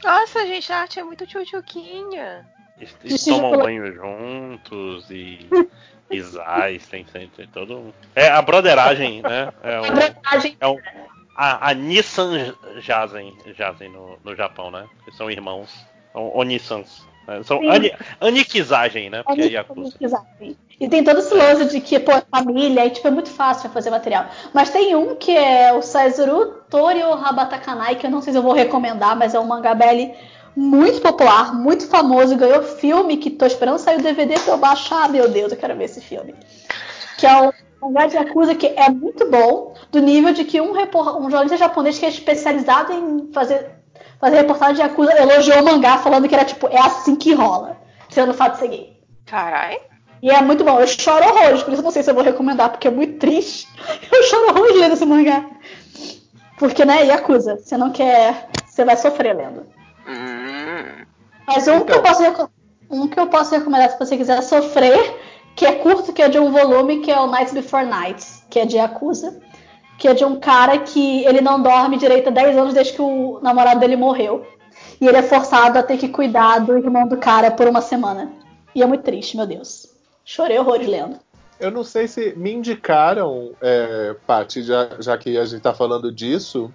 Nossa, 0.04 0.46
gente, 0.46 0.72
a 0.72 0.80
arte 0.80 1.00
é 1.00 1.04
muito 1.04 1.26
tchutchuquinha. 1.26 2.46
Eles 2.80 3.24
tomam 3.24 3.58
banho 3.58 3.94
juntos 3.94 5.10
e 5.10 5.48
Isais, 6.12 6.86
tem, 6.88 7.04
tem, 7.06 7.28
tem 7.30 7.48
todo 7.48 7.78
um... 7.78 7.94
É 8.16 8.28
a 8.30 8.42
broderagem, 8.42 9.22
né? 9.22 9.52
É, 9.64 9.80
um, 9.82 9.86
é 10.60 10.68
um, 10.68 10.80
a, 11.36 11.70
a 11.70 11.74
Nissan 11.74 12.54
jazem, 12.80 13.36
jazem 13.56 13.90
no, 13.90 14.18
no 14.24 14.36
Japão, 14.36 14.70
né? 14.70 14.86
Eles 15.06 15.18
são 15.18 15.30
irmãos. 15.30 15.70
São 16.12 16.36
Onissans. 16.36 17.06
Né? 17.28 17.42
São 17.44 17.70
ani, 17.70 17.92
anikizagem, 18.22 19.10
né? 19.10 19.24
Porque 19.24 19.42
é 19.42 19.48
Yakuza. 19.48 19.98
E 20.80 20.90
tem 20.90 21.04
todo 21.04 21.20
esse 21.20 21.34
lance 21.34 21.66
de 21.66 21.82
que, 21.82 22.00
pô, 22.00 22.12
é 22.12 22.24
família, 22.30 22.86
e 22.86 22.90
tipo, 22.90 23.08
é 23.08 23.12
muito 23.12 23.30
fácil 23.30 23.70
fazer 23.70 23.90
material. 23.90 24.28
Mas 24.54 24.70
tem 24.70 24.96
um 24.96 25.16
que 25.16 25.36
é 25.36 25.74
o 25.74 25.82
Saizuru 25.82 26.62
Torio 26.70 27.14
Habatakanai, 27.14 27.96
que 27.96 28.06
eu 28.06 28.12
não 28.12 28.22
sei 28.22 28.34
se 28.34 28.40
eu 28.40 28.44
vou 28.44 28.54
recomendar, 28.54 29.16
mas 29.16 29.34
é 29.34 29.40
um 29.40 29.46
mangá 29.46 29.74
belly 29.74 30.14
muito 30.56 31.02
popular, 31.02 31.54
muito 31.54 31.88
famoso, 31.88 32.36
ganhou 32.36 32.64
filme 32.64 33.18
que 33.18 33.30
tô 33.30 33.46
esperando 33.46 33.80
sair 33.80 34.00
o 34.00 34.04
DVD 34.04 34.40
pra 34.40 34.54
eu 34.54 34.58
baixar. 34.58 35.10
Meu 35.10 35.28
Deus, 35.28 35.52
eu 35.52 35.58
quero 35.58 35.76
ver 35.76 35.86
esse 35.86 36.02
filme. 36.02 36.36
Que 37.18 37.26
é 37.26 37.42
um 37.42 37.52
mangá 37.82 38.08
de 38.08 38.16
Yakuza 38.16 38.56
que 38.56 38.68
é 38.68 38.90
muito 38.90 39.30
bom, 39.30 39.74
do 39.92 40.00
nível 40.00 40.34
de 40.34 40.46
que 40.46 40.62
um, 40.62 40.72
um 40.72 41.30
jornalista 41.30 41.58
japonês 41.58 41.98
que 41.98 42.06
é 42.06 42.10
especializado 42.10 42.94
em 42.94 43.32
fazer, 43.34 43.72
fazer 44.20 44.38
reportagem 44.38 44.76
de 44.76 44.82
Yakuza 44.82 45.18
elogiou 45.20 45.62
o 45.62 45.66
mangá 45.66 45.98
falando 45.98 46.28
que 46.28 46.36
era 46.36 46.46
tipo, 46.46 46.68
é 46.68 46.80
assim 46.80 47.16
que 47.16 47.34
rola, 47.34 47.78
sendo 48.10 48.32
o 48.32 48.36
fato 48.36 48.54
de 48.54 48.60
ser 48.60 48.68
gay. 48.68 48.98
Carai. 49.26 49.80
E 50.22 50.30
é 50.30 50.42
muito 50.42 50.64
bom. 50.64 50.80
Eu 50.80 50.88
choro 50.88 51.26
horrores, 51.26 51.64
por 51.64 51.74
isso 51.74 51.82
eu 51.82 51.84
não 51.84 51.92
sei 51.92 52.02
se 52.02 52.10
eu 52.10 52.16
vou 52.16 52.24
recomendar, 52.24 52.70
porque 52.70 52.88
é 52.88 52.92
muito 52.92 53.20
triste. 53.20 53.68
Eu 54.10 54.24
choro 54.24 54.52
horrores 54.52 54.80
lendo 54.80 54.94
esse 54.94 55.06
mangá. 55.06 55.46
Porque, 56.58 56.86
né, 56.86 57.04
Yakuza, 57.04 57.58
você 57.58 57.76
não 57.76 57.92
quer. 57.92 58.48
Você 58.66 58.86
vai 58.86 58.96
sofrer 58.96 59.36
lendo. 59.36 59.68
Mas 61.48 61.68
um, 61.68 61.76
então. 61.76 61.86
que 61.86 61.94
eu 61.94 62.02
posso, 62.02 62.50
um 62.90 63.08
que 63.08 63.20
eu 63.20 63.28
posso 63.28 63.56
recomendar 63.56 63.90
se 63.92 64.00
você 64.00 64.18
quiser 64.18 64.42
sofrer, 64.42 65.16
que 65.56 65.66
é 65.66 65.74
curto, 65.74 66.14
que 66.14 66.22
é 66.22 66.30
de 66.30 66.40
um 66.40 66.52
volume, 66.52 67.00
que 67.00 67.12
é 67.12 67.20
o 67.20 67.28
Nights 67.28 67.54
Before 67.54 67.86
Nights, 67.86 68.44
que 68.50 68.60
é 68.60 68.66
de 68.66 68.78
Yakuza. 68.78 69.42
Que 69.98 70.08
é 70.08 70.14
de 70.14 70.26
um 70.26 70.40
cara 70.40 70.80
que 70.80 71.24
ele 71.24 71.40
não 71.40 71.62
dorme 71.62 71.98
direito 71.98 72.28
há 72.28 72.32
10 72.32 72.58
anos 72.58 72.74
desde 72.74 72.94
que 72.94 73.02
o 73.02 73.40
namorado 73.42 73.80
dele 73.80 73.96
morreu. 73.96 74.46
E 75.00 75.08
ele 75.08 75.18
é 75.18 75.22
forçado 75.22 75.78
a 75.78 75.84
ter 75.84 75.98
que 75.98 76.10
cuidar 76.10 76.60
do 76.60 76.78
irmão 76.78 77.08
do 77.08 77.18
cara 77.18 77.52
por 77.52 77.68
uma 77.68 77.80
semana. 77.80 78.32
E 78.74 78.82
é 78.82 78.86
muito 78.86 79.04
triste, 79.04 79.38
meu 79.38 79.46
Deus. 79.46 79.88
Chorei 80.26 80.58
horrores 80.58 80.88
lendo. 80.88 81.20
Eu 81.60 81.72
não 81.72 81.84
sei 81.84 82.08
se 82.08 82.34
me 82.36 82.52
indicaram, 82.52 83.52
é, 83.62 84.16
Paty, 84.26 84.64
já, 84.64 84.90
já 85.00 85.18
que 85.18 85.38
a 85.38 85.46
gente 85.46 85.62
tá 85.62 85.74
falando 85.74 86.12
disso, 86.12 86.74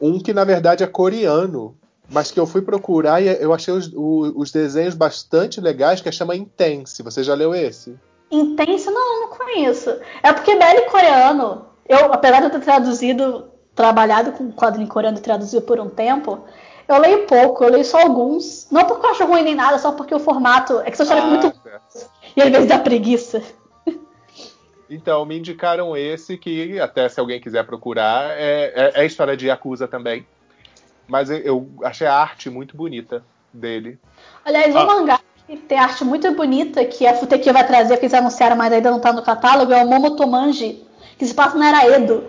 um 0.00 0.20
que 0.20 0.32
na 0.34 0.44
verdade 0.44 0.84
é 0.84 0.86
coreano, 0.86 1.74
mas 2.08 2.30
que 2.30 2.38
eu 2.38 2.46
fui 2.46 2.62
procurar 2.62 3.20
e 3.20 3.28
eu 3.42 3.52
achei 3.52 3.72
os, 3.72 3.90
os 3.94 4.50
desenhos 4.50 4.94
bastante 4.94 5.60
legais, 5.60 6.00
que 6.00 6.08
é 6.08 6.12
chama 6.12 6.36
Intense. 6.36 7.02
Você 7.02 7.22
já 7.22 7.34
leu 7.34 7.54
esse? 7.54 7.98
Intense? 8.30 8.90
Não, 8.90 9.20
não 9.20 9.28
conheço. 9.28 9.90
É 10.22 10.32
porque 10.32 10.54
BL 10.54 10.90
coreano, 10.90 11.66
eu, 11.88 12.12
apesar 12.12 12.40
de 12.40 12.46
eu 12.46 12.50
ter 12.50 12.60
traduzido, 12.60 13.46
trabalhado 13.74 14.32
com 14.32 14.52
quadrinho 14.52 14.88
coreano 14.88 15.18
e 15.18 15.22
traduzido 15.22 15.62
por 15.62 15.80
um 15.80 15.88
tempo, 15.88 16.44
eu 16.86 16.98
leio 16.98 17.26
pouco, 17.26 17.64
eu 17.64 17.70
leio 17.70 17.84
só 17.84 18.00
alguns. 18.00 18.68
Não 18.70 18.84
porque 18.84 19.06
eu 19.06 19.10
acho 19.10 19.24
ruim 19.24 19.42
nem 19.42 19.54
nada, 19.54 19.78
só 19.78 19.92
porque 19.92 20.14
o 20.14 20.20
formato 20.20 20.80
é 20.80 20.90
que 20.90 20.96
são 20.96 21.04
histórias 21.04 21.26
ah, 21.26 21.28
muito 21.28 21.62
certo. 21.62 22.10
e 22.36 22.42
às 22.42 22.50
vezes 22.50 22.68
dá 22.68 22.78
preguiça. 22.78 23.42
Então, 24.88 25.24
me 25.24 25.38
indicaram 25.38 25.96
esse 25.96 26.36
que, 26.36 26.78
até 26.78 27.08
se 27.08 27.18
alguém 27.18 27.40
quiser 27.40 27.64
procurar, 27.64 28.38
é, 28.38 28.72
é, 28.74 29.02
é 29.02 29.06
história 29.06 29.34
de 29.34 29.46
Yakuza 29.46 29.88
também. 29.88 30.26
Mas 31.06 31.30
eu 31.30 31.68
achei 31.82 32.06
a 32.06 32.14
arte 32.14 32.48
muito 32.48 32.76
bonita 32.76 33.22
dele. 33.52 33.98
Aliás, 34.44 34.74
ah. 34.74 34.82
um 34.82 34.86
mangá 34.86 35.20
que 35.46 35.56
tem 35.56 35.78
arte 35.78 36.04
muito 36.04 36.30
bonita, 36.32 36.84
que 36.84 37.06
a 37.06 37.14
Futeki 37.14 37.52
vai 37.52 37.66
trazer, 37.66 37.96
que 37.98 38.04
eles 38.04 38.14
anunciaram, 38.14 38.56
mas 38.56 38.72
ainda 38.72 38.90
não 38.90 38.96
está 38.96 39.12
no 39.12 39.22
catálogo, 39.22 39.72
é 39.72 39.84
o 39.84 39.88
Momotomanji, 39.88 40.82
que 41.18 41.26
se 41.26 41.34
passa 41.34 41.56
na 41.58 41.68
Era 41.68 41.96
Edo. 41.96 42.24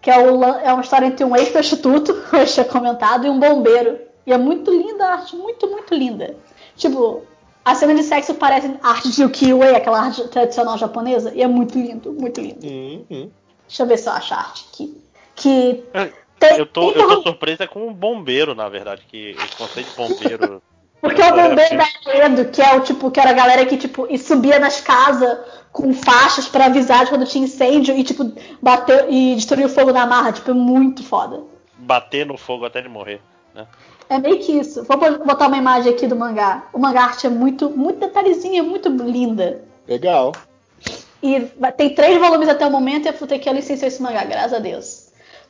Que 0.00 0.10
é, 0.10 0.18
o, 0.18 0.42
é 0.42 0.72
uma 0.72 0.82
história 0.82 1.06
entre 1.06 1.24
um 1.24 1.36
ex-prostituto, 1.36 2.14
como 2.30 2.42
eu 2.42 2.46
tinha 2.46 2.64
comentado, 2.64 3.26
e 3.26 3.30
um 3.30 3.38
bombeiro. 3.38 3.98
E 4.26 4.32
é 4.32 4.38
muito 4.38 4.70
linda 4.70 5.04
a 5.04 5.12
arte, 5.14 5.36
muito, 5.36 5.66
muito 5.68 5.94
linda. 5.94 6.36
Tipo, 6.76 7.22
a 7.64 7.74
cena 7.74 7.94
de 7.94 8.02
sexo 8.02 8.34
parece 8.34 8.74
arte 8.82 9.10
de 9.10 9.24
ukiyo-e, 9.24 9.74
aquela 9.74 10.00
arte 10.00 10.26
tradicional 10.28 10.78
japonesa, 10.78 11.32
e 11.34 11.42
é 11.42 11.46
muito 11.46 11.78
lindo, 11.78 12.12
muito 12.12 12.40
lindo. 12.40 12.66
Uhum. 12.66 13.30
Deixa 13.66 13.82
eu 13.82 13.86
ver 13.86 13.98
se 13.98 14.08
eu 14.08 14.12
acho 14.12 14.34
a 14.34 14.38
arte 14.38 14.66
aqui. 14.72 15.02
Que 15.34 15.84
é, 15.94 16.12
eu, 16.40 16.66
tô, 16.66 16.92
eu 16.92 17.08
tô 17.08 17.22
surpresa 17.22 17.66
com 17.66 17.86
um 17.86 17.92
bombeiro, 17.92 18.54
na 18.54 18.68
verdade, 18.68 19.02
que 19.08 19.36
o 19.36 19.56
conceito 19.56 19.90
de 19.90 19.96
bombeiro 19.96 20.62
Porque 21.00 21.22
o 21.22 21.30
bombeiro 21.30 21.76
da 21.76 22.26
Edo, 22.26 22.44
que 22.50 22.60
é 22.60 22.76
o 22.76 22.80
tipo, 22.80 23.10
que 23.10 23.18
era 23.18 23.30
a 23.30 23.34
galera 23.34 23.64
que 23.64 23.76
tipo, 23.76 24.06
e 24.10 24.18
subia 24.18 24.58
nas 24.58 24.80
casas 24.80 25.38
com 25.72 25.94
faixas 25.94 26.46
pra 26.46 26.66
avisar 26.66 27.04
de 27.04 27.10
quando 27.10 27.24
tinha 27.24 27.44
incêndio 27.44 27.96
e 27.96 28.04
tipo, 28.04 28.32
bateu 28.60 29.10
e 29.10 29.34
destruiu 29.34 29.66
o 29.66 29.70
fogo 29.70 29.92
na 29.92 30.06
marra, 30.06 30.32
tipo, 30.32 30.50
é 30.50 30.54
muito 30.54 31.02
foda. 31.02 31.42
Bater 31.78 32.26
no 32.26 32.36
fogo 32.36 32.66
até 32.66 32.80
ele 32.80 32.90
morrer. 32.90 33.20
Né? 33.54 33.66
É 34.10 34.18
meio 34.18 34.38
que 34.40 34.52
isso. 34.52 34.84
Vou 34.84 34.98
botar 34.98 35.46
uma 35.46 35.56
imagem 35.56 35.92
aqui 35.92 36.06
do 36.06 36.16
mangá. 36.16 36.68
O 36.72 36.78
mangá 36.78 37.04
arte 37.04 37.26
é 37.26 37.30
muito, 37.30 37.70
muito 37.70 38.00
detalhezinha, 38.00 38.62
muito 38.62 38.90
linda. 38.90 39.64
Legal. 39.88 40.32
E 41.22 41.40
tem 41.76 41.94
três 41.94 42.18
volumes 42.18 42.48
até 42.48 42.66
o 42.66 42.70
momento 42.70 43.06
e 43.06 43.08
a 43.08 43.12
Futekia 43.12 43.52
licenciou 43.52 43.88
esse 43.88 44.02
mangá, 44.02 44.24
graças 44.24 44.52
a 44.52 44.58
Deus. 44.58 44.99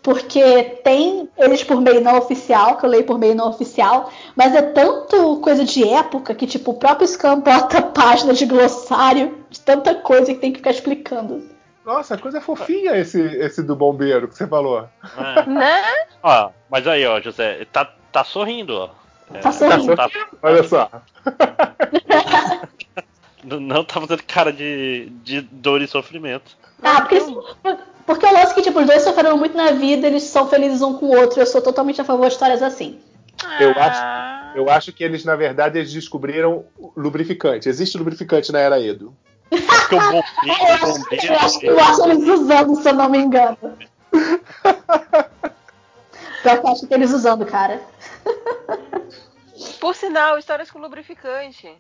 Porque 0.03 0.81
tem 0.83 1.29
eles 1.37 1.63
por 1.63 1.79
meio 1.81 2.01
não 2.01 2.17
oficial, 2.17 2.79
que 2.79 2.87
eu 2.87 2.91
leio 2.91 3.05
por 3.05 3.19
meio 3.19 3.35
não 3.35 3.51
oficial, 3.51 4.11
mas 4.35 4.55
é 4.55 4.63
tanto 4.63 5.37
coisa 5.41 5.63
de 5.65 5.87
época 5.87 6.35
que, 6.35 6.47
tipo, 6.47 6.71
o 6.71 6.75
próprio 6.79 7.07
Scam 7.07 7.41
bota 7.45 7.83
página 7.83 8.33
de 8.33 8.47
glossário 8.47 9.45
de 9.51 9.61
tanta 9.61 9.95
coisa 9.97 10.33
que 10.33 10.41
tem 10.41 10.53
que 10.53 10.59
ficar 10.59 10.71
explicando. 10.71 11.47
Nossa, 11.85 12.17
coisa 12.17 12.41
fofinha 12.41 12.97
esse, 12.97 13.21
esse 13.21 13.63
do 13.63 13.75
bombeiro 13.77 14.29
que 14.29 14.37
você 14.37 14.47
falou. 14.47 14.89
É. 15.37 15.45
Né? 15.47 15.83
Ó, 16.23 16.51
mas 16.71 16.87
aí, 16.87 17.05
ó, 17.07 17.21
José, 17.21 17.67
tá, 17.73 17.85
tá 18.13 18.23
sorrindo, 18.25 18.75
ó. 18.77 18.89
É, 19.35 19.39
Tá 19.41 19.53
sorrindo. 19.53 19.97
tá- 19.97 20.09
Olha 20.43 20.63
só. 20.65 20.91
não- 23.45 23.61
não 23.61 23.85
tá 23.85 24.01
fazendo 24.01 24.23
cara 24.25 24.53
de, 24.53 25.11
de 25.23 25.41
dor 25.41 25.81
e 25.83 25.87
sofrimento. 25.87 26.57
Ah, 26.83 27.03
porque, 27.03 27.21
porque 28.11 28.27
eu 28.27 28.33
lance 28.33 28.53
que, 28.53 28.63
tipo, 28.63 28.81
os 28.81 28.87
dois 28.87 29.03
sofreram 29.03 29.37
muito 29.39 29.57
na 29.57 29.71
vida, 29.71 30.05
eles 30.05 30.25
são 30.25 30.49
felizes 30.49 30.83
um 30.83 30.95
com 30.95 31.07
o 31.07 31.17
outro. 31.17 31.41
Eu 31.41 31.47
sou 31.47 31.63
totalmente 31.63 32.01
a 32.01 32.05
favor 32.05 32.27
de 32.27 32.33
histórias 32.33 32.61
assim. 32.61 32.99
Eu 33.61 33.71
acho, 33.71 34.03
eu 34.57 34.69
acho 34.69 34.93
que 34.93 35.05
eles, 35.05 35.25
na 35.25 35.37
verdade, 35.37 35.79
eles 35.79 35.93
descobriram 35.93 36.65
o 36.77 36.93
lubrificante. 36.97 37.69
Existe 37.69 37.97
lubrificante 37.97 38.51
na 38.51 38.59
era 38.59 38.81
Edo. 38.81 39.15
Porque 39.49 39.95
o 39.95 40.01
bombeiro, 40.01 40.25
Eu 40.49 40.75
acho, 40.75 40.87
bombeiro 40.87 41.27
eu 41.27 41.37
acho, 41.37 41.65
eu 41.65 41.79
acho 41.79 42.11
eles 42.11 42.29
usando, 42.29 42.75
se 42.83 42.89
eu 42.89 42.95
não 42.95 43.09
me 43.09 43.19
engano. 43.19 43.57
Pior 46.43 46.61
que 46.61 46.67
eu 46.67 46.73
acho 46.73 46.87
que 46.89 46.95
eles 46.95 47.13
usando, 47.13 47.47
cara. 47.47 47.81
Por 49.81 49.95
sinal, 49.95 50.37
histórias 50.37 50.69
com 50.69 50.81
lubrificante. 50.81 51.73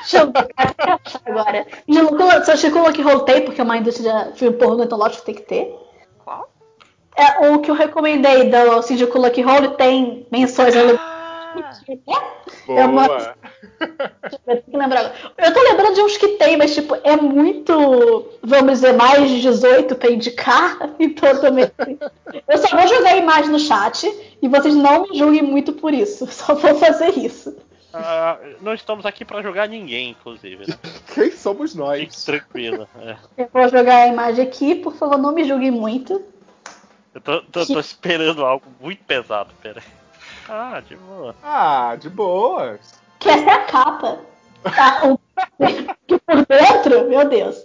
Deixa 0.00 0.18
eu 0.18 0.26
ver 0.26 0.48
agora. 1.26 1.66
Se 2.44 2.50
eu 2.50 2.54
achei 2.54 2.70
que 2.70 3.02
roltei, 3.02 3.40
porque 3.42 3.60
é 3.60 3.64
uma 3.64 3.76
indústria 3.76 4.30
de 4.32 4.38
filme 4.38 4.56
pornô, 4.56 4.84
então 4.84 4.98
lógico 4.98 5.20
que 5.20 5.26
tem 5.26 5.34
que 5.34 5.42
ter. 5.42 5.74
Qual? 6.24 6.50
É, 7.16 7.48
o 7.50 7.58
que 7.60 7.70
eu 7.70 7.74
recomendei 7.74 8.50
do 8.50 8.82
Cindy 8.82 9.04
Lucky 9.04 9.44
Hole 9.44 9.76
tem 9.76 10.26
menções 10.30 10.74
a 10.76 10.80
Ah, 10.82 11.72
É 12.68 12.84
uma- 12.84 13.08
Boa. 13.08 13.34
Eu 13.80 14.38
ver, 14.46 14.62
tem 14.62 14.70
que 14.70 14.76
lembrar 14.76 15.00
agora. 15.00 15.14
Eu 15.38 15.52
tô 15.52 15.60
lembrando 15.62 15.94
de 15.94 16.00
uns 16.02 16.16
que 16.16 16.28
tem, 16.28 16.56
mas 16.56 16.72
tipo, 16.74 16.96
é 17.02 17.16
muito, 17.16 18.28
vamos 18.42 18.72
dizer, 18.74 18.92
mais 18.92 19.28
de 19.28 19.40
18 19.40 19.96
pra 19.96 20.10
indicar. 20.10 20.78
Então 21.00 21.28
eu 21.30 21.40
também. 21.40 21.70
Eu 22.48 22.58
só 22.58 22.76
vou 22.76 22.86
jogar 22.86 23.10
a 23.10 23.16
imagem 23.16 23.50
no 23.50 23.58
chat 23.58 24.06
e 24.40 24.46
vocês 24.48 24.74
não 24.76 25.02
me 25.08 25.18
julguem 25.18 25.42
muito 25.42 25.72
por 25.72 25.92
isso. 25.92 26.26
Só 26.30 26.54
vou 26.54 26.74
fazer 26.76 27.18
isso. 27.18 27.56
Ah, 27.92 28.38
não 28.60 28.72
estamos 28.74 29.04
aqui 29.04 29.24
pra 29.24 29.42
jogar 29.42 29.68
ninguém, 29.68 30.10
inclusive. 30.10 30.66
Né? 30.68 30.76
Quem 31.14 31.30
somos 31.32 31.72
Fique 31.72 31.82
nós? 31.82 32.24
tranquilo. 32.24 32.88
é. 33.00 33.16
Eu 33.36 33.48
vou 33.52 33.68
jogar 33.68 34.02
a 34.02 34.06
imagem 34.06 34.46
aqui, 34.46 34.74
por 34.76 34.94
favor, 34.94 35.18
não 35.18 35.32
me 35.34 35.44
julguem 35.44 35.70
muito. 35.70 36.22
Eu 37.14 37.20
tô, 37.20 37.42
tô- 37.42 37.66
tô 37.66 37.80
esperando 37.80 38.44
algo 38.44 38.66
muito 38.80 39.02
pesado, 39.04 39.52
pera 39.60 39.80
aí. 39.80 39.92
Ah, 40.48 40.80
de 40.80 40.94
boa. 40.96 41.34
Ah, 41.42 41.96
de 41.96 42.08
boas. 42.08 43.00
Que 43.18 43.28
essa 43.28 43.50
é 43.50 43.52
a 43.52 43.64
capa. 43.64 44.18
Tá, 44.62 45.02
o- 45.08 45.18
que 46.06 46.18
por 46.18 46.46
dentro, 46.46 47.08
meu 47.08 47.28
Deus. 47.28 47.64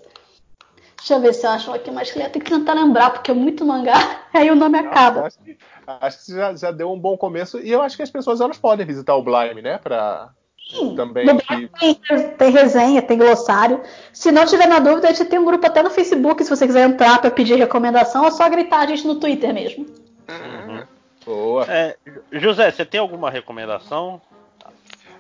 Deixa 1.06 1.14
eu 1.14 1.22
ver 1.22 1.36
se 1.36 1.46
eu 1.46 1.52
acho 1.52 1.72
aqui 1.72 1.92
mais 1.92 2.12
claro. 2.12 2.32
Tem 2.32 2.42
que 2.42 2.50
tentar 2.50 2.74
lembrar, 2.74 3.12
porque 3.12 3.30
é 3.30 3.34
muito 3.34 3.64
mangá. 3.64 3.94
Aí 4.34 4.50
o 4.50 4.56
nome 4.56 4.80
acaba. 4.80 5.28
Acho 5.28 5.38
que, 5.38 5.56
acho 5.86 6.26
que 6.26 6.32
já, 6.32 6.56
já 6.56 6.72
deu 6.72 6.92
um 6.92 7.00
bom 7.00 7.16
começo. 7.16 7.60
E 7.60 7.72
eu 7.72 7.84
acho 7.84 7.96
que 7.96 8.02
as 8.02 8.10
pessoas 8.10 8.42
elas 8.42 8.58
podem 8.58 8.88
visitar 8.88 9.14
o 9.14 9.22
Blime, 9.22 9.62
né? 9.62 9.78
Pra 9.78 10.30
Sim, 10.68 10.96
também. 10.96 11.38
que- 11.38 11.70
Tem, 11.80 11.94
tem 12.40 12.50
resenha, 12.52 13.04
tem 13.04 13.20
glossário. 13.20 13.84
Se 14.12 14.32
não 14.32 14.48
tiver 14.48 14.66
na 14.66 14.80
dúvida, 14.80 15.08
a 15.08 15.14
gente 15.14 15.30
tem 15.30 15.38
um 15.38 15.46
grupo 15.46 15.68
até 15.68 15.84
no 15.84 15.92
Facebook, 15.92 16.44
se 16.44 16.50
você 16.50 16.66
quiser 16.66 16.90
entrar 16.90 17.22
para 17.22 17.30
pedir 17.30 17.54
recomendação, 17.54 18.26
é 18.26 18.32
só 18.32 18.50
gritar 18.50 18.80
a 18.80 18.88
gente 18.88 19.06
no 19.06 19.20
Twitter 19.20 19.54
mesmo. 19.54 19.86
Uhum. 20.28 20.84
Boa. 21.24 21.66
É, 21.72 21.96
José, 22.32 22.72
você 22.72 22.84
tem 22.84 23.00
alguma 23.00 23.30
recomendação? 23.30 24.20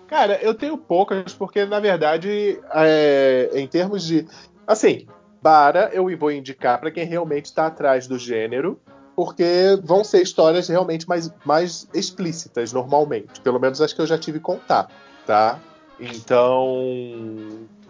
Cara, 0.07 0.39
eu 0.41 0.55
tenho 0.55 0.79
poucas, 0.79 1.31
porque 1.35 1.63
na 1.63 1.79
verdade, 1.79 2.59
é, 2.73 3.51
em 3.53 3.67
termos 3.67 4.03
de. 4.03 4.27
Assim, 4.65 5.07
Bara 5.45 5.91
eu 5.93 6.07
vou 6.17 6.31
indicar 6.31 6.79
pra 6.79 6.89
quem 6.89 7.05
realmente 7.05 7.53
tá 7.53 7.67
atrás 7.67 8.07
do 8.07 8.17
gênero, 8.17 8.79
porque 9.15 9.79
vão 9.83 10.03
ser 10.03 10.23
histórias 10.23 10.67
realmente 10.67 11.07
mais, 11.07 11.31
mais 11.45 11.87
explícitas, 11.93 12.73
normalmente. 12.73 13.39
Pelo 13.41 13.59
menos 13.59 13.79
as 13.79 13.93
que 13.93 14.01
eu 14.01 14.07
já 14.07 14.17
tive 14.17 14.39
contato, 14.39 14.91
tá? 15.23 15.59
Então. 15.99 16.83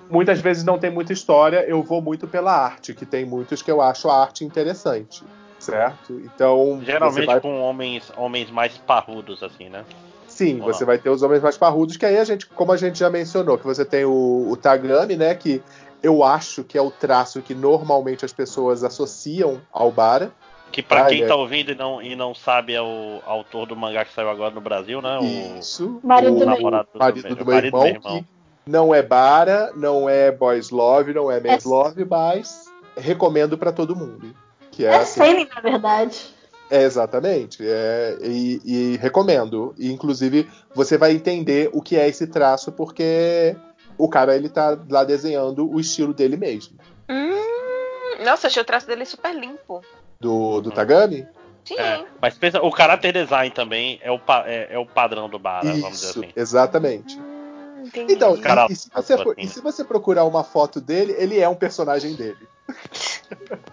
Muitas 0.09 0.41
vezes 0.41 0.65
não 0.65 0.77
tem 0.77 0.91
muita 0.91 1.13
história, 1.13 1.63
eu 1.65 1.81
vou 1.81 2.01
muito 2.01 2.27
pela 2.27 2.51
arte, 2.51 2.93
que 2.93 3.05
tem 3.05 3.23
muitos 3.23 3.61
que 3.61 3.71
eu 3.71 3.81
acho 3.81 4.09
a 4.09 4.21
arte 4.21 4.43
interessante, 4.43 5.23
certo? 5.57 6.19
Então. 6.25 6.81
Geralmente 6.83 7.25
vai- 7.25 7.39
com 7.39 7.61
homens, 7.61 8.11
homens 8.17 8.51
mais 8.51 8.77
parrudos, 8.79 9.41
assim, 9.41 9.69
né? 9.69 9.85
Sim, 10.27 10.59
você 10.59 10.83
vai 10.83 10.97
ter 10.97 11.09
os 11.09 11.23
homens 11.23 11.41
mais 11.41 11.57
parrudos, 11.57 11.95
que 11.95 12.05
aí 12.05 12.17
a 12.17 12.23
gente, 12.25 12.45
como 12.47 12.73
a 12.73 12.75
gente 12.75 12.99
já 12.99 13.09
mencionou, 13.09 13.57
que 13.57 13.63
você 13.63 13.85
tem 13.85 14.03
o, 14.03 14.47
o 14.49 14.57
Tagami, 14.57 15.15
né? 15.15 15.33
Que 15.33 15.63
eu 16.05 16.23
acho 16.23 16.63
que 16.63 16.77
é 16.77 16.81
o 16.81 16.91
traço 16.91 17.41
que 17.41 17.55
normalmente 17.55 18.23
as 18.23 18.31
pessoas 18.33 18.83
associam 18.83 19.59
ao 19.71 19.91
Bara. 19.91 20.31
Que 20.71 20.81
pra 20.83 21.05
Ah, 21.05 21.07
quem 21.07 21.23
é. 21.23 21.27
tá 21.27 21.35
ouvindo 21.35 21.71
e 21.71 21.75
não, 21.75 22.01
e 22.01 22.15
não 22.15 22.35
sabe, 22.35 22.73
é 22.73 22.81
o 22.81 23.19
autor 23.25 23.65
do 23.65 23.75
mangá 23.75 24.03
que 24.03 24.13
saiu 24.13 24.29
agora 24.29 24.53
no 24.53 24.59
Brasil, 24.61 25.01
né? 25.01 25.17
O, 25.19 25.57
Isso. 25.59 25.99
Marido 26.03 26.31
o 26.35 26.39
do 26.39 26.45
meu 26.45 26.55
namorado 26.55 26.89
do, 26.93 26.99
marido 26.99 27.23
meu- 27.27 27.35
do 27.35 27.45
meu 27.45 27.55
marido 27.55 27.77
irmão, 27.85 28.01
que 28.19 28.25
não 28.67 28.93
é 28.93 29.01
Bara, 29.01 29.71
não 29.75 30.09
é 30.09 30.31
Boys 30.31 30.69
Love, 30.71 31.13
não 31.13 31.31
é 31.31 31.39
Men's 31.39 31.65
É- 31.65 31.69
Love, 31.69 32.03
mas 32.05 32.65
recomendo 32.97 33.57
pra 33.57 33.71
todo 33.71 33.95
mundo. 33.95 34.35
Que 34.71 34.85
é, 34.85 34.89
É 34.89 34.95
assim, 34.97 35.21
Semi, 35.21 35.47
na 35.55 35.61
verdade. 35.61 36.33
É, 36.69 36.81
exatamente. 36.83 37.59
É, 37.61 38.17
e, 38.21 38.59
e 38.65 38.97
recomendo. 38.97 39.73
E, 39.77 39.91
inclusive, 39.91 40.49
você 40.73 40.97
vai 40.97 41.11
entender 41.13 41.69
o 41.73 41.81
que 41.81 41.95
é 41.95 42.07
esse 42.09 42.25
traço, 42.27 42.71
porque 42.71 43.55
o 43.97 44.09
cara 44.09 44.35
ele 44.35 44.49
tá 44.49 44.77
lá 44.89 45.03
desenhando 45.03 45.69
o 45.71 45.79
estilo 45.79 46.13
dele 46.13 46.37
mesmo. 46.37 46.77
Hum, 47.09 48.23
nossa, 48.23 48.47
achei 48.47 48.61
o 48.61 48.65
traço 48.65 48.87
dele 48.87 49.05
super 49.05 49.33
limpo. 49.35 49.81
Do, 50.19 50.61
do 50.61 50.71
Tagami? 50.71 51.27
Sim. 51.65 51.77
É, 51.79 52.05
mas 52.21 52.37
pensa, 52.37 52.61
o 52.61 52.71
caráter 52.71 53.11
design 53.11 53.49
também 53.51 53.99
é 54.03 54.11
o, 54.11 54.19
pa- 54.19 54.43
é, 54.45 54.67
é 54.71 54.77
o 54.79 54.85
padrão 54.85 55.27
do 55.27 55.39
Bara, 55.39 55.67
vamos 55.71 55.99
dizer 55.99 56.09
Isso, 56.09 56.19
assim. 56.19 56.31
exatamente. 56.35 57.17
Hum, 57.19 57.83
entendi. 57.85 58.13
Então, 58.13 58.37
Cara, 58.37 58.67
e, 58.69 58.73
e 58.73 58.75
se 58.75 58.89
você, 58.93 59.17
for- 59.17 59.31
assim, 59.31 59.41
e 59.41 59.45
né? 59.45 59.51
se 59.51 59.61
você 59.61 59.83
procurar 59.83 60.25
uma 60.25 60.43
foto 60.43 60.79
dele, 60.79 61.15
ele 61.17 61.39
é 61.39 61.49
um 61.49 61.55
personagem 61.55 62.13
dele. 62.15 62.47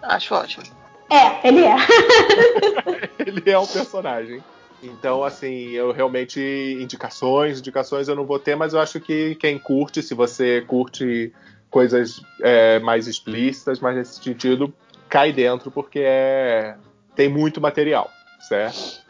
Acho 0.01 0.35
ótimo. 0.35 0.63
É, 1.09 1.47
ele 1.47 1.63
é. 1.65 1.75
ele 3.25 3.51
é 3.51 3.59
um 3.59 3.67
personagem. 3.67 4.43
Então, 4.83 5.23
assim, 5.23 5.69
eu 5.69 5.91
realmente. 5.91 6.39
Indicações, 6.79 7.59
indicações 7.59 8.07
eu 8.07 8.15
não 8.15 8.25
vou 8.25 8.37
ter, 8.37 8.55
mas 8.55 8.73
eu 8.73 8.79
acho 8.79 8.99
que 8.99 9.35
quem 9.35 9.57
curte, 9.57 10.03
se 10.03 10.13
você 10.13 10.61
curte 10.61 11.33
coisas 11.69 12.21
é, 12.41 12.79
mais 12.79 13.07
explícitas, 13.07 13.79
mais 13.79 13.95
nesse 13.95 14.21
sentido, 14.21 14.73
cai 15.09 15.31
dentro, 15.31 15.71
porque 15.71 15.99
é, 16.03 16.75
tem 17.15 17.29
muito 17.29 17.59
material, 17.61 18.11
certo? 18.41 19.01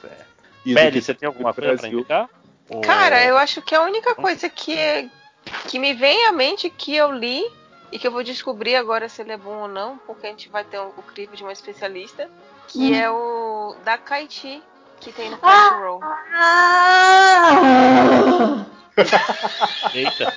Certo. 0.00 0.32
Você 0.64 1.14
tem 1.14 1.26
alguma 1.26 1.52
coisa 1.52 1.70
pra 1.72 1.76
Brasil- 1.80 1.98
indicar? 1.98 2.30
Ou- 2.70 2.80
Cara, 2.80 3.24
eu 3.24 3.36
acho 3.36 3.60
que 3.60 3.74
a 3.74 3.82
única 3.82 4.14
coisa 4.14 4.48
que, 4.48 4.78
é- 4.78 5.08
que 5.68 5.78
me 5.78 5.92
vem 5.92 6.26
à 6.26 6.32
mente 6.32 6.70
que 6.70 6.94
eu 6.94 7.10
li 7.10 7.44
e 7.90 7.98
que 7.98 8.06
eu 8.06 8.12
vou 8.12 8.22
descobrir 8.22 8.76
agora 8.76 9.08
se 9.08 9.20
ele 9.20 9.32
é 9.32 9.36
bom 9.36 9.62
ou 9.62 9.68
não, 9.68 9.98
porque 10.06 10.26
a 10.26 10.30
gente 10.30 10.48
vai 10.48 10.64
ter 10.64 10.78
o, 10.78 10.88
o 10.96 11.02
crivo 11.02 11.36
de 11.36 11.42
uma 11.42 11.52
especialista, 11.52 12.30
que 12.68 12.92
Hum. 12.92 12.94
é 12.94 13.10
o 13.10 13.74
da 13.84 13.98
Kaiti, 13.98 14.62
que 15.02 15.12
tem 15.12 15.30
no! 15.30 15.36
Crunchyroll. 15.38 16.00
Ah! 16.34 17.50
Eita. 19.94 20.34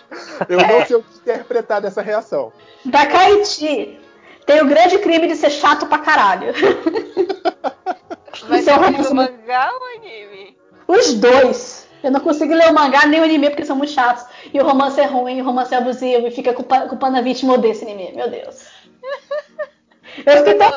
Eu 0.49 0.59
não 0.59 0.85
sei 0.85 0.95
o 0.95 1.03
que 1.03 1.19
interpretar 1.19 1.81
dessa 1.81 2.01
reação. 2.01 2.51
Da 2.85 3.05
Kaiti 3.05 3.99
tem 4.45 4.61
o 4.61 4.67
grande 4.67 4.97
crime 4.99 5.27
de 5.27 5.35
ser 5.35 5.49
chato 5.49 5.85
pra 5.87 5.99
caralho. 5.99 6.53
Vai 8.47 8.59
é 8.59 8.61
ser 8.61 8.71
um 8.73 9.11
o 9.11 9.15
mangá 9.15 9.71
ou 9.73 9.97
anime? 9.97 10.57
Os 10.87 11.13
dois. 11.15 11.87
Eu 12.03 12.11
não 12.11 12.19
consigo 12.19 12.53
ler 12.53 12.69
o 12.69 12.73
mangá 12.73 13.05
nem 13.07 13.19
o 13.19 13.23
anime 13.23 13.49
porque 13.49 13.65
são 13.65 13.75
muito 13.75 13.91
chatos. 13.91 14.25
E 14.53 14.59
o 14.59 14.63
romance 14.63 14.99
é 14.99 15.05
ruim, 15.05 15.41
o 15.41 15.45
romance 15.45 15.73
é 15.73 15.77
abusivo 15.77 16.27
e 16.27 16.31
fica 16.31 16.53
culpa- 16.53 16.87
culpando 16.87 17.17
a 17.17 17.21
vítima 17.21 17.57
desse 17.57 17.83
anime. 17.83 18.13
Meu 18.15 18.29
Deus. 18.29 18.63
Eu 20.25 20.37
fiquei 20.37 20.53
tão... 20.55 20.71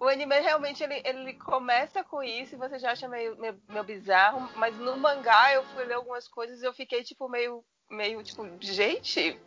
É, 0.00 0.04
o 0.04 0.08
anime 0.08 0.38
realmente 0.40 0.82
ele, 0.82 1.00
ele 1.04 1.34
começa 1.34 2.02
com 2.04 2.22
isso 2.22 2.54
e 2.54 2.58
você 2.58 2.78
já 2.78 2.92
acha 2.92 3.08
meio, 3.08 3.36
meio, 3.38 3.60
meio 3.68 3.84
bizarro, 3.84 4.48
mas 4.56 4.76
no 4.76 4.96
mangá 4.96 5.52
eu 5.52 5.64
fui 5.64 5.84
ler 5.84 5.94
algumas 5.94 6.28
coisas 6.28 6.62
e 6.62 6.66
eu 6.66 6.72
fiquei 6.72 7.02
tipo 7.02 7.28
meio 7.28 7.64
meio 7.90 8.22
tipo, 8.22 8.46
gente, 8.60 9.38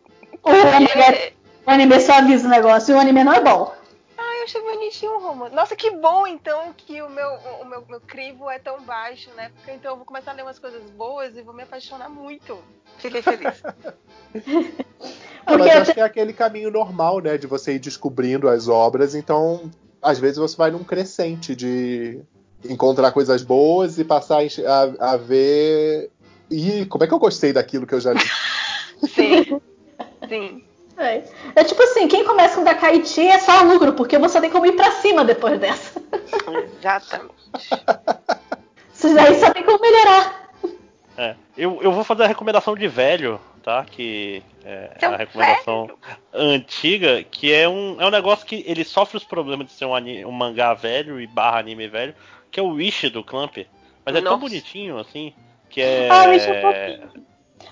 O 0.43 0.49
anime, 0.49 1.34
o 1.65 1.69
anime 1.69 1.99
só 1.99 2.13
avisa 2.13 2.47
o 2.47 2.49
negócio 2.49 2.93
e 2.93 2.95
o 2.95 2.99
anime 2.99 3.23
não 3.23 3.34
é 3.34 3.41
bom. 3.41 3.73
Ah, 4.17 4.38
eu 4.38 4.43
achei 4.43 4.61
bonitinho 4.61 5.15
o 5.15 5.19
romance. 5.19 5.55
Nossa, 5.55 5.76
que 5.76 5.91
bom 5.91 6.27
então 6.27 6.73
que 6.76 7.01
o 7.01 7.09
meu, 7.09 7.30
o 7.61 7.65
meu, 7.65 7.85
meu 7.88 8.01
crivo 8.01 8.49
é 8.49 8.59
tão 8.59 8.81
baixo, 8.81 9.30
né? 9.31 9.51
Porque 9.55 9.71
então 9.71 9.91
eu 9.91 9.97
vou 9.97 10.05
começar 10.05 10.31
a 10.31 10.34
ler 10.34 10.43
umas 10.43 10.59
coisas 10.59 10.84
boas 10.91 11.38
e 11.38 11.41
vou 11.41 11.53
me 11.53 11.63
apaixonar 11.63 12.09
muito. 12.09 12.61
Fiquei 12.97 13.21
feliz. 13.21 13.61
Ah, 15.45 15.57
mas 15.57 15.61
Porque 15.61 15.77
eu 15.77 15.81
acho 15.81 15.93
que 15.93 15.99
é 15.99 16.03
aquele 16.03 16.34
caminho 16.34 16.69
normal, 16.69 17.21
né? 17.21 17.38
De 17.38 17.47
você 17.47 17.73
ir 17.73 17.80
descobrindo 17.80 18.47
as 18.47 18.67
obras. 18.67 19.15
Então, 19.15 19.71
às 20.01 20.19
vezes 20.19 20.38
você 20.38 20.55
vai 20.55 20.71
num 20.71 20.84
crescente 20.84 21.55
de 21.55 22.19
encontrar 22.67 23.11
coisas 23.11 23.43
boas 23.43 23.99
e 23.99 24.03
passar 24.03 24.39
a 24.39 24.43
a, 24.43 25.13
a 25.13 25.17
ver. 25.17 26.09
Ih, 26.49 26.85
como 26.85 27.03
é 27.03 27.07
que 27.07 27.13
eu 27.13 27.19
gostei 27.19 27.53
daquilo 27.53 27.85
que 27.85 27.93
eu 27.93 28.01
já 28.01 28.13
li? 28.13 28.19
Sim. 29.13 29.61
Sim. 30.27 30.63
É. 30.97 31.23
É 31.55 31.63
tipo 31.63 31.81
assim, 31.81 32.07
quem 32.07 32.26
começa 32.26 32.55
com 32.55 32.63
Dakaiti 32.63 33.21
é 33.21 33.39
só 33.39 33.61
lucro, 33.63 33.93
porque 33.93 34.17
você 34.17 34.41
tem 34.41 34.49
como 34.49 34.65
ir 34.65 34.73
pra 34.73 34.91
cima 34.91 35.23
depois 35.23 35.57
dessa. 35.59 36.01
Exatamente. 36.77 37.34
Vocês 38.91 39.15
aí 39.15 39.39
só 39.39 39.51
tem 39.51 39.63
como 39.63 39.80
melhorar. 39.80 40.49
É, 41.17 41.35
eu, 41.57 41.80
eu 41.81 41.91
vou 41.91 42.03
fazer 42.03 42.23
a 42.23 42.27
recomendação 42.27 42.76
de 42.76 42.88
velho, 42.88 43.39
tá? 43.60 43.86
Que 43.86 44.41
é 44.64 44.91
Seu 44.99 45.14
a 45.14 45.18
recomendação 45.18 45.90
antiga, 46.34 47.23
que 47.23 47.52
é 47.53 47.68
um, 47.68 47.99
é 48.02 48.06
um 48.06 48.10
negócio 48.11 48.45
que 48.45 48.64
ele 48.68 48.84
sofre 48.84 49.18
os 49.18 49.23
problemas 49.23 49.68
de 49.68 49.73
ser 49.73 49.86
um, 49.86 49.94
ani- 49.95 50.26
um 50.26 50.31
mangá 50.31 50.73
velho 50.73 51.19
e 51.19 51.27
barra 51.27 51.60
anime 51.60 51.88
velho, 51.88 52.15
que 52.52 52.60
é 52.60 52.64
o 52.64 52.69
Wish 52.73 53.10
do 53.10 53.23
Clamp. 53.23 53.57
Mas 54.06 54.15
é 54.15 54.22
tão 54.22 54.31
Nossa. 54.31 54.38
bonitinho, 54.38 54.98
assim, 54.98 55.34
que 55.69 55.81
é. 55.81 56.07
Ah, 56.10 56.26
o 56.27 56.30
Wish 56.31 56.45
é 56.49 56.61
fofinho. 56.61 57.26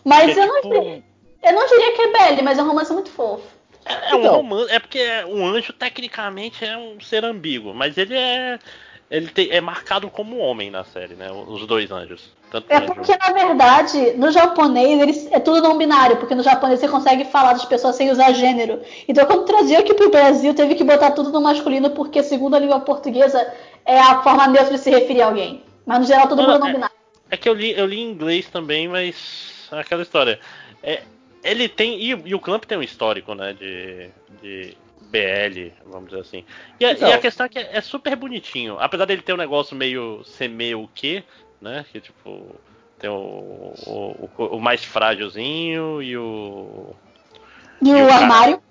Mas 0.03 0.33
que 0.33 0.39
é 0.39 0.43
eu, 0.43 0.47
não, 0.47 0.61
tipo- 0.61 0.69
diria- 0.79 1.03
eu 1.43 1.53
não 1.53 1.67
diria 1.67 1.93
que 1.95 2.01
é 2.01 2.07
BL, 2.35 2.41
mas 2.43 2.57
é 2.59 2.63
um 2.63 2.67
romance 2.67 2.93
muito 2.93 3.09
fofo. 3.09 3.43
É 3.85 4.15
um 4.15 4.19
Então. 4.19 4.35
romance, 4.35 4.71
é 4.71 4.79
porque 4.79 4.99
é- 4.99 5.25
um 5.25 5.45
anjo 5.47 5.71
tecnicamente 5.73 6.65
é 6.65 6.77
um 6.77 6.99
ser 6.99 7.23
ambíguo, 7.23 7.73
mas 7.73 7.97
ele 7.97 8.15
é 8.15 8.59
ele 9.09 9.29
tem- 9.29 9.49
é 9.51 9.61
marcado 9.61 10.09
como 10.09 10.37
homem 10.37 10.69
na 10.69 10.83
série, 10.83 11.13
né? 11.13 11.31
Os 11.31 11.65
dois 11.65 11.89
anjos. 11.91 12.35
Tanto 12.49 12.65
É 12.71 12.79
porque, 12.79 13.15
na 13.17 13.31
verdade, 13.33 14.13
no 14.15 14.31
japonês 14.31 15.01
eles, 15.01 15.27
é 15.31 15.39
tudo 15.39 15.61
não 15.61 15.77
binário, 15.77 16.17
porque 16.17 16.33
no 16.33 16.41
japonês 16.43 16.79
você 16.79 16.87
consegue 16.87 17.25
falar 17.25 17.53
das 17.53 17.65
pessoas 17.65 17.95
sem 17.95 18.09
usar 18.09 18.31
gênero. 18.31 18.81
Então, 19.07 19.25
quando 19.25 19.45
traziam 19.45 19.81
aqui 19.81 19.93
pro 19.93 20.09
Brasil, 20.09 20.53
teve 20.53 20.75
que 20.75 20.83
botar 20.83 21.11
tudo 21.11 21.29
no 21.31 21.41
masculino, 21.41 21.89
porque, 21.89 22.23
segundo 22.23 22.55
a 22.55 22.59
língua 22.59 22.79
portuguesa, 22.79 23.53
é 23.85 23.99
a 23.99 24.21
forma 24.21 24.47
neutra 24.47 24.73
de 24.73 24.79
se 24.79 24.89
referir 24.89 25.21
a 25.21 25.27
alguém. 25.27 25.61
Mas, 25.85 25.99
no 25.99 26.05
geral, 26.05 26.27
todo 26.27 26.41
Não, 26.41 26.45
mundo 26.45 26.55
é 26.55 26.59
não 26.59 26.67
é- 26.67 26.73
binário. 26.73 26.95
É 27.29 27.35
que 27.35 27.49
eu 27.49 27.53
li, 27.53 27.71
eu 27.77 27.85
li 27.85 27.99
em 27.99 28.09
inglês 28.11 28.47
também, 28.49 28.87
mas 28.87 29.67
aquela 29.69 30.01
história. 30.01 30.39
É, 30.81 31.01
ele 31.43 31.67
tem. 31.67 31.99
E, 31.99 32.09
e 32.25 32.33
o 32.33 32.39
Clamp 32.39 32.63
tem 32.63 32.77
um 32.77 32.83
histórico, 32.83 33.35
né? 33.35 33.51
De, 33.53 34.09
de 34.41 34.77
BL, 35.11 35.73
vamos 35.85 36.09
dizer 36.09 36.21
assim. 36.21 36.45
E 36.79 36.85
a, 36.85 36.91
Então. 36.93 37.09
e 37.09 37.11
a 37.11 37.17
questão 37.17 37.45
é 37.45 37.49
que 37.49 37.59
é, 37.59 37.69
é 37.73 37.81
super 37.81 38.15
bonitinho. 38.15 38.77
Apesar 38.79 39.03
dele 39.03 39.21
ter 39.21 39.33
um 39.33 39.37
negócio 39.37 39.75
meio. 39.75 40.23
ser 40.23 40.47
meio 40.47 40.83
o 40.83 40.87
quê, 40.95 41.21
né? 41.61 41.85
Que 41.91 41.99
tipo. 41.99 42.55
Tem 42.99 43.09
o, 43.09 43.73
o, 43.85 44.29
o- 44.55 44.59
mais 44.59 44.83
frágilzinho 44.83 46.01
e 46.01 46.17
o. 46.17 46.95
E, 47.81 47.89
e 47.89 47.93
o 47.93 48.05
o 48.05 48.07
cara- 48.07 48.21
armário. 48.23 48.61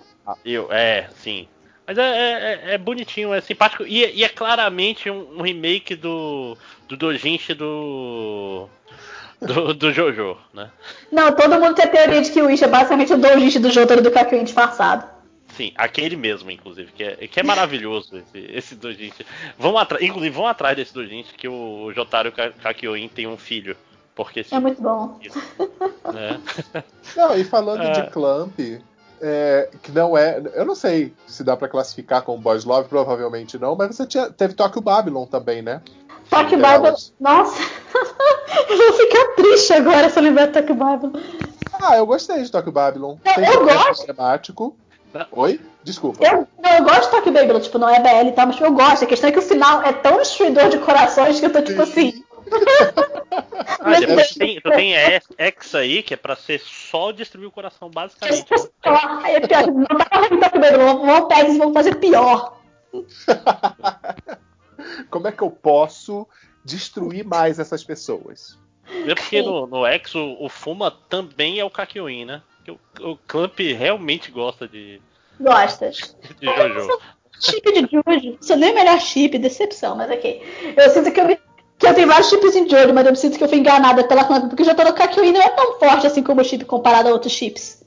e 0.44 0.58
o- 0.58 0.72
é, 0.72 1.08
sim. 1.14 1.46
Mas 1.86 1.96
é, 1.96 2.02
é- 2.02 2.32
é- 2.70 2.74
é 2.74 2.78
bonitinho, 2.78 3.32
é 3.32 3.40
simpático. 3.40 3.84
E, 3.84 4.04
e 4.12 4.24
é 4.24 4.28
claramente 4.28 5.08
um, 5.08 5.38
um 5.38 5.42
remake 5.42 5.94
do. 5.94 6.56
do 6.88 6.96
Dojinshi 6.96 7.54
do. 7.54 8.68
Do, 9.40 9.74
do 9.74 9.92
Jojo, 9.92 10.38
né? 10.54 10.70
Não, 11.12 11.30
todo 11.36 11.60
mundo 11.60 11.74
tem 11.74 11.84
a 11.84 11.88
teoria 11.88 12.22
de 12.22 12.30
que 12.32 12.40
o 12.40 12.48
Ishi 12.50 12.64
é 12.64 12.68
basicamente 12.68 13.12
o 13.12 13.18
doujinshi 13.18 13.58
do 13.58 13.70
Jotaro 13.70 14.00
do 14.00 14.10
Kakyoin 14.10 14.44
disfarçado. 14.44 15.06
Sim, 15.56 15.72
aquele 15.76 16.16
mesmo, 16.16 16.50
inclusive, 16.50 16.92
que 16.92 17.02
é, 17.02 17.16
que 17.26 17.40
é 17.40 17.42
maravilhoso 17.42 18.16
esse, 18.34 18.38
esse 18.52 18.74
Dojinshi. 18.74 19.26
Vão 19.58 19.76
atrás, 19.78 20.04
inclusive, 20.04 20.34
vão 20.34 20.46
atrás 20.46 20.76
desse 20.76 20.92
Dojinshi 20.92 21.34
que 21.34 21.48
o 21.48 21.90
Jotaro 21.94 22.30
Ka- 22.32 22.50
Kakyoin 22.62 23.08
tem 23.08 23.26
um 23.26 23.36
filho. 23.36 23.76
Porque 24.14 24.42
sim, 24.44 24.54
É 24.56 24.60
muito 24.60 24.80
bom. 24.82 25.18
né? 26.12 26.40
Não, 27.16 27.36
e 27.36 27.44
falando 27.44 27.82
É. 27.82 27.90
de 27.90 28.10
Clamp, 28.10 28.58
é, 29.20 29.70
que 29.82 29.90
não 29.92 30.16
é. 30.16 30.42
Eu 30.54 30.64
não 30.66 30.74
sei 30.74 31.12
se 31.26 31.42
dá 31.44 31.56
pra 31.56 31.68
classificar 31.68 32.22
como 32.22 32.40
Boys 32.40 32.64
Love, 32.64 32.88
provavelmente 32.88 33.58
não, 33.58 33.74
mas 33.76 33.94
você 33.96 34.06
tinha, 34.06 34.30
teve 34.30 34.52
Tokyo 34.54 34.80
Babylon 34.82 35.26
também, 35.26 35.62
né? 35.62 35.80
Tokyo. 36.30 36.56
Bible. 36.58 36.94
Nossa! 37.20 37.62
eu 38.68 38.76
vou 38.76 38.92
ficar 38.94 39.26
triste 39.36 39.72
agora 39.72 40.10
se 40.10 40.18
eu 40.18 40.22
lembrar 40.22 40.46
de 40.46 40.52
Tokyo 40.54 40.74
Bible. 40.74 41.22
Ah, 41.80 41.96
eu 41.96 42.06
gostei 42.06 42.42
de 42.42 42.50
Tokyo 42.50 42.72
Babylon. 42.72 43.16
Eu- 43.24 43.34
Tem 43.34 43.44
eu 43.54 43.62
um 43.62 43.64
gosto. 43.66 44.06
temático. 44.06 44.76
Oi? 45.32 45.60
Desculpa. 45.82 46.24
Eu, 46.24 46.46
eu 46.76 46.84
gosto 46.84 47.04
de 47.04 47.10
Tokyo 47.10 47.32
Babylon, 47.32 47.60
tipo, 47.60 47.78
não 47.78 47.88
é 47.88 48.00
BL 48.00 48.28
e 48.28 48.32
tal, 48.32 48.46
mas 48.46 48.60
eu 48.60 48.72
gosto. 48.72 49.04
A 49.04 49.06
questão 49.06 49.30
é 49.30 49.32
que 49.32 49.38
o 49.38 49.42
final 49.42 49.82
é 49.82 49.92
tão 49.92 50.18
destruidor 50.18 50.68
de 50.68 50.78
corações 50.78 51.38
que 51.38 51.46
eu 51.46 51.52
tô 51.52 51.62
tipo 51.62 51.82
assim. 51.82 52.24
Ah, 53.80 53.98
depois 53.98 54.34
tem, 54.34 54.60
tu 54.60 54.70
tem 54.70 54.94
X 54.94 55.74
aí, 55.74 56.02
que 56.02 56.14
é 56.14 56.16
pra 56.16 56.36
ser 56.36 56.60
só 56.60 57.12
destruir 57.12 57.46
o 57.46 57.50
coração, 57.50 57.90
basicamente. 57.90 58.46
né? 58.50 58.56
É 59.24 59.40
pior, 59.40 59.66
não 59.66 59.84
dá 59.84 60.04
pra 60.04 60.60
Babylon, 60.60 61.06
vão 61.06 61.28
pegar 61.28 61.48
e 61.48 61.58
vão 61.58 61.72
fazer 61.72 61.96
pior. 61.96 62.56
Como 65.10 65.26
é 65.26 65.32
que 65.32 65.42
eu 65.42 65.50
posso 65.50 66.26
destruir 66.64 67.24
mais 67.24 67.58
essas 67.58 67.82
pessoas? 67.82 68.58
É 69.06 69.14
porque 69.14 69.42
no, 69.42 69.66
no 69.66 69.86
X 69.86 70.14
o, 70.14 70.36
o 70.40 70.48
Fuma 70.48 70.90
também 70.90 71.58
é 71.58 71.64
o 71.64 71.70
Kakyoin, 71.70 72.24
né? 72.24 72.42
Que 72.66 72.72
O, 72.72 72.78
o 73.12 73.16
Clamp 73.28 73.56
realmente 73.60 74.32
gosta 74.32 74.66
de, 74.66 75.00
Gosta. 75.40 75.90
de 75.90 76.00
Jojo. 76.42 76.98
Chip 77.38 77.72
de 77.72 77.80
Jojo. 77.92 78.38
Isso 78.40 78.56
nem 78.56 78.70
é 78.70 78.72
o 78.72 78.74
melhor 78.74 79.00
chip, 79.00 79.38
decepção, 79.38 79.94
mas 79.96 80.10
ok. 80.10 80.42
Eu 80.76 80.90
sinto 80.90 81.12
que 81.12 81.20
eu, 81.20 81.26
me- 81.28 81.38
que 81.78 81.86
eu 81.86 81.94
tenho 81.94 82.08
vários 82.08 82.28
chips 82.28 82.56
em 82.56 82.68
Jojo, 82.68 82.92
mas 82.92 83.06
eu 83.06 83.14
sinto 83.14 83.38
que 83.38 83.44
eu 83.44 83.48
fui 83.48 83.58
enganada 83.58 84.02
pela 84.02 84.24
Clamp, 84.24 84.48
porque 84.48 84.62
o 84.62 84.66
Jotaro 84.66 84.92
Kakyoin 84.94 85.30
não 85.32 85.40
é 85.42 85.48
tão 85.50 85.78
forte 85.78 86.08
assim 86.08 86.24
como 86.24 86.40
o 86.40 86.44
chip 86.44 86.64
comparado 86.64 87.08
a 87.08 87.12
outros 87.12 87.32
chips. 87.32 87.84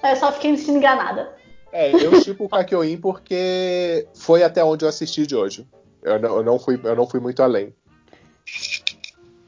Aí 0.00 0.12
Eu 0.12 0.16
só 0.16 0.30
fiquei 0.30 0.52
me 0.52 0.58
sentindo 0.58 0.78
enganada. 0.78 1.34
É, 1.72 1.90
eu 1.92 2.22
tipo 2.22 2.44
o 2.44 2.48
Kakyoin 2.48 2.96
porque 2.98 4.06
foi 4.14 4.44
até 4.44 4.62
onde 4.62 4.84
eu 4.84 4.88
assisti 4.88 5.26
de 5.26 5.34
hoje. 5.34 5.66
Eu 6.02 6.20
não, 6.20 6.36
eu 6.36 6.42
não, 6.44 6.58
fui, 6.58 6.78
eu 6.84 6.94
não 6.94 7.08
fui 7.08 7.18
muito 7.18 7.42
além. 7.42 7.74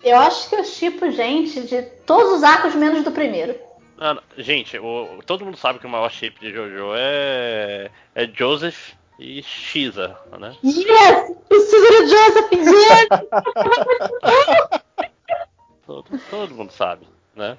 Eu 0.02 0.16
acho 0.18 0.48
que 0.48 0.54
eu 0.56 0.64
chipo 0.64 1.10
gente 1.10 1.60
de 1.60 1.82
todos 2.06 2.32
os 2.38 2.42
arcos 2.42 2.74
menos 2.74 3.04
do 3.04 3.12
primeiro. 3.12 3.54
Não, 3.98 4.14
não, 4.14 4.22
gente, 4.36 4.78
o- 4.78 5.20
todo 5.24 5.44
mundo 5.44 5.56
sabe 5.56 5.78
que 5.78 5.86
o 5.86 5.88
maior 5.90 6.10
chip 6.10 6.38
de 6.40 6.52
Jojo 6.52 6.92
é, 6.96 7.90
é 8.14 8.26
Joseph 8.26 8.92
e 9.18 9.42
Shiza, 9.42 10.16
né? 10.38 10.54
Yes! 10.62 11.32
Preciso 11.48 11.86
do 11.86 12.06
Joseph! 12.06 12.52
Yes! 12.52 13.08
Todo, 15.86 16.04
todo 16.30 16.54
mundo 16.54 16.72
sabe, 16.72 17.06
né? 17.34 17.56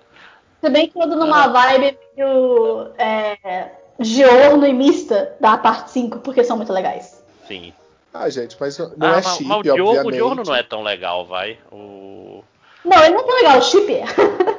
Se 0.62 0.70
bem 0.70 0.90
que 0.90 1.00
eu 1.00 1.08
numa 1.08 1.48
vibe 1.48 1.98
meio 2.16 2.92
é, 2.98 3.72
Giorno 4.00 4.66
e 4.68 4.74
Mista 4.74 5.36
da 5.40 5.58
parte 5.58 5.92
5, 5.92 6.20
porque 6.20 6.44
são 6.44 6.58
muito 6.58 6.74
legais. 6.74 7.24
Sim. 7.48 7.74
Ah, 8.14 8.30
gente, 8.30 8.58
mas 8.60 8.78
não 8.78 8.92
Ah, 9.00 9.08
é 9.08 9.16
mas- 9.16 9.26
chip, 9.38 9.46
mas 9.46 9.60
o 9.60 9.64
Diorno, 9.64 10.08
o. 10.08 10.12
Diorno 10.12 10.44
não 10.44 10.56
é 10.56 10.64
tão 10.64 10.84
legal, 10.84 11.26
vai. 11.26 11.58
O... 11.72 12.44
Não, 12.84 12.98
ele 13.04 13.14
não 13.16 13.22
é 13.22 13.24
tão 13.24 13.36
legal, 13.36 13.58
o 13.60 13.62
chip 13.62 13.94
é. 13.94 14.04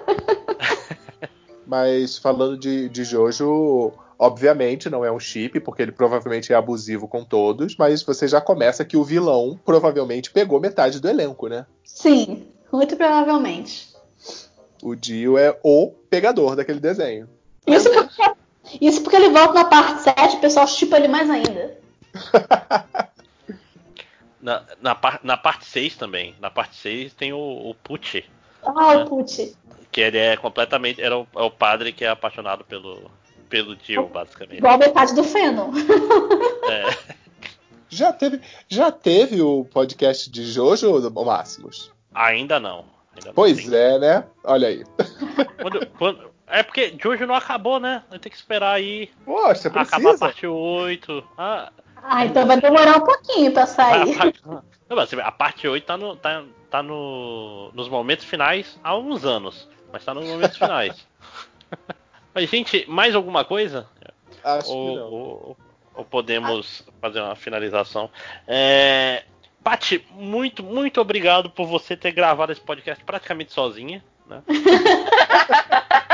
Mas 1.68 2.16
falando 2.16 2.56
de, 2.56 2.88
de 2.88 3.04
Jojo, 3.04 3.92
obviamente 4.18 4.88
não 4.88 5.04
é 5.04 5.12
um 5.12 5.20
chip, 5.20 5.60
porque 5.60 5.82
ele 5.82 5.92
provavelmente 5.92 6.50
é 6.50 6.56
abusivo 6.56 7.06
com 7.06 7.22
todos, 7.22 7.76
mas 7.76 8.02
você 8.02 8.26
já 8.26 8.40
começa 8.40 8.86
que 8.86 8.96
o 8.96 9.04
vilão 9.04 9.60
provavelmente 9.66 10.30
pegou 10.30 10.58
metade 10.58 10.98
do 10.98 11.08
elenco, 11.08 11.46
né? 11.46 11.66
Sim, 11.84 12.46
muito 12.72 12.96
provavelmente. 12.96 13.94
O 14.82 14.94
Dio 14.94 15.36
é 15.36 15.58
o 15.62 15.90
pegador 16.08 16.56
daquele 16.56 16.80
desenho. 16.80 17.28
Isso 17.66 17.90
porque, 17.90 18.22
isso 18.80 19.02
porque 19.02 19.16
ele 19.16 19.28
volta 19.28 19.52
na 19.52 19.64
parte 19.66 20.02
7 20.04 20.36
o 20.36 20.40
pessoal 20.40 20.66
chipa 20.66 20.96
ele 20.96 21.08
mais 21.08 21.28
ainda. 21.28 21.78
Na, 24.40 24.62
na, 24.80 24.96
na 25.24 25.36
parte 25.36 25.66
6 25.66 25.96
também. 25.96 26.36
Na 26.40 26.48
parte 26.48 26.76
6 26.76 27.12
tem 27.12 27.32
o, 27.32 27.38
o 27.38 27.74
Pucci, 27.74 28.24
Ah, 28.64 28.98
o 28.98 29.06
Pucci. 29.06 29.56
que 29.90 30.00
ele 30.00 30.18
é 30.18 30.36
completamente. 30.36 31.00
Era 31.00 31.18
o, 31.18 31.26
é 31.36 31.42
o 31.42 31.50
padre 31.50 31.92
que 31.92 32.04
é 32.04 32.08
apaixonado 32.08 32.64
pelo, 32.64 33.10
pelo 33.48 33.74
Dio, 33.76 34.06
basicamente. 34.06 34.58
Igual 34.58 34.78
metade 34.78 35.14
do 35.14 35.24
Feno. 35.24 35.72
É. 36.70 37.18
Já 37.90 38.12
teve, 38.12 38.38
já 38.68 38.92
teve 38.92 39.40
o 39.40 39.64
podcast 39.64 40.28
de 40.30 40.44
Jojo, 40.44 41.00
Máximos? 41.24 41.90
Ainda 42.14 42.60
não. 42.60 42.84
Ainda 43.16 43.28
não 43.28 43.32
Pois 43.32 43.64
tem. 43.66 43.74
é, 43.74 43.98
né? 43.98 44.24
Olha 44.44 44.68
aí. 44.68 44.84
Quando- 45.62 45.86
quando- 45.96 46.30
é 46.46 46.62
porque 46.62 46.94
Jojo 47.02 47.24
não 47.26 47.34
acabou, 47.34 47.80
né? 47.80 48.02
Vai 48.10 48.18
ter 48.18 48.28
que 48.28 48.36
esperar 48.36 48.72
aí 48.74 49.10
Poxa, 49.24 49.68
acabar 49.68 49.80
a 49.82 49.86
precisa. 49.86 50.18
parte 50.18 50.46
8. 50.46 51.24
Ah, 51.38 51.72
Ah, 51.96 52.26
então 52.26 52.46
vai 52.46 52.60
demorar 52.60 52.98
um 52.98 53.06
pouquinho 53.06 53.52
pra 53.52 53.64
sair. 53.66 54.14
Não, 54.44 54.62
mas 54.96 55.10
a 55.14 55.32
parte 55.32 55.66
8 55.66 55.84
tá, 55.86 55.96
no, 55.96 56.14
tá, 56.14 56.44
tá 56.70 56.82
no, 56.82 57.70
nos 57.74 57.88
momentos 57.88 58.24
finais 58.24 58.78
há 58.82 58.96
uns 58.96 59.24
anos. 59.24 59.68
Mas 59.92 60.04
tá 60.04 60.12
nos 60.14 60.26
momentos 60.26 60.56
finais. 60.58 61.06
mas, 62.34 62.48
gente, 62.50 62.84
mais 62.88 63.14
alguma 63.14 63.44
coisa? 63.44 63.88
Acho 64.44 64.70
ou, 64.72 64.88
que 64.90 64.96
não. 64.96 65.10
ou- 65.10 65.56
ou 65.94 66.04
podemos 66.04 66.86
fazer 67.00 67.20
uma 67.20 67.34
finalização? 67.34 68.08
É, 68.46 69.24
Paty, 69.64 70.06
muito, 70.12 70.62
muito 70.62 71.00
obrigado 71.00 71.50
por 71.50 71.66
você 71.66 71.96
ter 71.96 72.12
gravado 72.12 72.52
esse 72.52 72.60
podcast 72.60 73.02
praticamente 73.04 73.52
sozinha. 73.52 74.04
Né? 74.26 74.42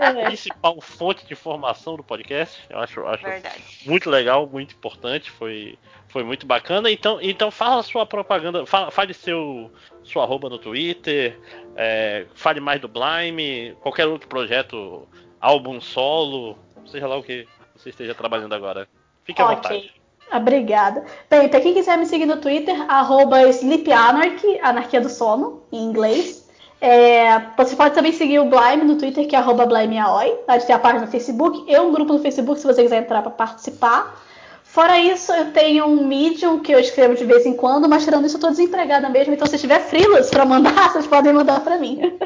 a 0.00 0.12
principal 0.26 0.80
fonte 0.80 1.26
de 1.26 1.32
informação 1.32 1.96
do 1.96 2.02
podcast. 2.02 2.60
Eu 2.68 2.78
acho, 2.78 3.06
acho 3.06 3.24
Verdade. 3.24 3.62
muito 3.86 4.08
legal, 4.08 4.46
muito 4.46 4.74
importante, 4.74 5.30
foi, 5.30 5.78
foi 6.08 6.24
muito 6.24 6.46
bacana. 6.46 6.90
Então, 6.90 7.18
então 7.20 7.50
fala 7.50 7.82
sua 7.82 8.06
propaganda, 8.06 8.64
fala, 8.66 8.90
fale 8.90 9.14
seu 9.14 9.70
sua 10.02 10.24
arroba 10.24 10.48
no 10.48 10.58
Twitter, 10.58 11.38
é, 11.76 12.26
fale 12.34 12.60
mais 12.60 12.80
do 12.80 12.88
Blime, 12.88 13.76
qualquer 13.80 14.06
outro 14.06 14.28
projeto, 14.28 15.06
álbum 15.40 15.80
solo, 15.80 16.58
seja 16.86 17.06
lá 17.06 17.16
o 17.16 17.22
que 17.22 17.46
você 17.76 17.90
esteja 17.90 18.14
trabalhando 18.14 18.54
agora. 18.54 18.88
Fique 19.24 19.40
à 19.40 19.46
vontade. 19.46 19.76
Ok. 19.76 20.00
Obrigada. 20.32 21.04
Bem, 21.28 21.48
pra 21.48 21.60
quem 21.60 21.74
quiser 21.74 21.98
me 21.98 22.06
seguir 22.06 22.26
no 22.26 22.40
Twitter, 22.40 22.74
arroba 22.88 23.42
Sleep 23.48 23.90
Anarchy, 23.90 24.60
Anarquia 24.60 25.00
do 25.00 25.08
Sono, 25.08 25.64
em 25.72 25.84
inglês. 25.84 26.48
É, 26.80 27.38
você 27.56 27.76
pode 27.76 27.94
também 27.94 28.12
seguir 28.12 28.38
o 28.38 28.46
Blime 28.46 28.84
no 28.84 28.96
Twitter, 28.96 29.28
que 29.28 29.36
é 29.36 29.38
arroba 29.38 29.66
BlimeAoi. 29.66 30.34
A 30.48 30.54
gente 30.54 30.66
tem 30.66 30.74
a 30.74 30.78
página 30.78 31.04
no 31.04 31.10
Facebook 31.10 31.64
e 31.68 31.78
um 31.78 31.92
grupo 31.92 32.14
no 32.14 32.20
Facebook 32.20 32.58
se 32.58 32.66
você 32.66 32.82
quiser 32.82 33.02
entrar 33.02 33.20
para 33.20 33.30
participar. 33.30 34.18
Fora 34.64 34.98
isso, 35.00 35.32
eu 35.32 35.50
tenho 35.50 35.84
um 35.84 36.06
Medium 36.06 36.60
que 36.60 36.72
eu 36.72 36.78
escrevo 36.78 37.16
de 37.16 37.24
vez 37.24 37.44
em 37.44 37.54
quando, 37.54 37.88
mas 37.88 38.04
tirando 38.04 38.24
isso, 38.24 38.36
eu 38.36 38.40
tô 38.40 38.50
desempregada 38.50 39.08
mesmo. 39.08 39.34
Então, 39.34 39.46
se 39.46 39.58
tiver 39.58 39.80
freelas 39.80 40.30
pra 40.30 40.46
mandar, 40.46 40.72
vocês 40.92 41.08
podem 41.08 41.32
mandar 41.32 41.60
pra 41.60 41.76
mim. 41.76 42.16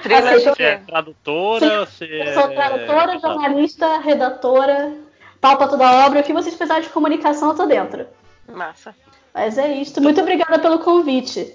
Freelas 0.00 0.42
Você 0.42 0.62
é 0.62 0.76
quê? 0.76 0.82
tradutora, 0.86 1.84
você 1.84 2.06
Eu 2.06 2.32
sou 2.32 2.48
tradutora, 2.48 3.14
é... 3.14 3.18
jornalista, 3.18 3.98
redatora, 3.98 4.94
pau 5.38 5.58
pra 5.58 5.68
toda 5.68 6.06
obra. 6.06 6.20
O 6.20 6.22
que 6.22 6.32
vocês 6.32 6.54
precisarem 6.54 6.82
de 6.82 6.88
comunicação, 6.88 7.50
eu 7.50 7.54
tô 7.54 7.66
dentro. 7.66 8.06
Massa. 8.50 8.94
Mas 9.34 9.58
é 9.58 9.70
isso. 9.74 10.00
Muito 10.00 10.20
obrigada 10.20 10.58
pelo 10.58 10.78
convite. 10.78 11.54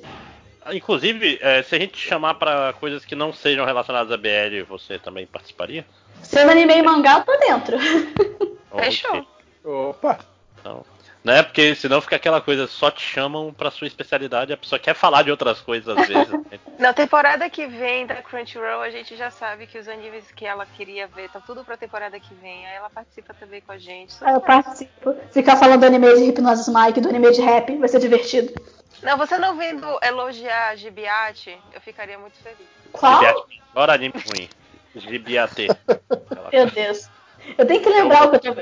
Inclusive, 0.72 1.39
é, 1.41 1.64
se 1.64 1.76
a 1.76 1.80
gente 1.80 1.94
te 1.94 2.07
chamar 2.07 2.35
pra 2.35 2.73
coisas 2.80 3.06
que 3.06 3.15
não 3.15 3.34
sejam 3.34 3.65
relacionadas 3.65 4.11
a 4.11 4.18
BL, 4.18 4.64
você 4.68 4.99
também 4.99 5.26
participaria? 5.26 5.85
Sendo 6.22 6.52
anime 6.52 6.73
e 6.73 6.81
mangá, 6.81 7.19
eu 7.19 7.26
tô 7.26 7.38
dentro. 7.38 7.77
Fechou. 8.77 9.26
Opa! 9.64 10.19
Então, 10.60 10.85
né? 11.23 11.44
Porque 11.44 11.76
senão 11.76 11.99
fica 11.99 12.15
aquela 12.15 12.39
coisa, 12.39 12.68
só 12.68 12.89
te 12.89 13.02
chamam 13.02 13.53
pra 13.53 13.69
sua 13.69 13.88
especialidade, 13.88 14.53
a 14.53 14.57
pessoa 14.57 14.80
quer 14.80 14.94
falar 14.94 15.23
de 15.23 15.31
outras 15.31 15.60
coisas 15.60 15.98
às 15.98 16.07
vezes. 16.07 16.30
né? 16.49 16.60
Na 16.80 16.94
temporada 16.94 17.49
que 17.49 17.68
vem 17.68 18.06
da 18.06 18.15
Crunchyroll, 18.15 18.81
a 18.81 18.89
gente 18.89 19.15
já 19.15 19.30
sabe 19.30 19.68
que 19.68 19.77
os 19.77 19.88
animes 19.88 20.31
que 20.31 20.45
ela 20.45 20.65
queria 20.65 21.07
ver 21.07 21.30
tá 21.30 21.39
tudo 21.39 21.64
pra 21.64 21.76
temporada 21.76 22.19
que 22.19 22.34
vem. 22.35 22.65
Aí 22.65 22.76
ela 22.76 22.89
participa 22.89 23.34
também 23.34 23.61
com 23.61 23.72
a 23.72 23.77
gente. 23.77 24.15
Aí 24.22 24.34
eu 24.34 24.41
participo. 24.41 25.15
Ficar 25.31 25.57
falando 25.57 25.81
do 25.81 25.85
anime 25.85 26.14
de 26.14 26.23
Hypnosis 26.23 26.68
Mike, 26.68 27.02
do 27.02 27.10
anime 27.10 27.31
de 27.31 27.41
rap, 27.41 27.76
vai 27.77 27.89
ser 27.89 27.99
divertido. 27.99 28.53
Não, 29.01 29.17
você 29.17 29.37
não 29.37 29.55
vendo 29.55 29.85
elogiar 30.01 30.75
Gibiate, 30.75 31.57
eu 31.73 31.81
ficaria 31.81 32.17
muito 32.17 32.37
feliz. 32.37 32.67
Qual? 32.91 33.15
Gibiate, 33.15 33.61
Agora 33.71 33.93
anime 33.93 34.13
ruim. 34.15 34.49
Gibiate. 34.95 35.67
Meu 36.51 36.69
Deus. 36.71 37.09
Eu 37.57 37.65
tenho 37.65 37.81
que 37.81 37.89
lembrar 37.89 38.27
o 38.27 38.39
que 38.39 38.47
eu, 38.47 38.53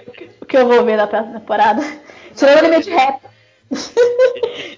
o 0.41 0.45
que 0.45 0.57
eu 0.57 0.67
vou 0.67 0.83
ver 0.83 0.97
na 0.97 1.07
próxima 1.07 1.39
temporada. 1.39 1.81
Tirando 2.35 2.55
o 2.55 2.65
anime 2.65 2.83
de 2.83 2.89
rap. 2.89 3.21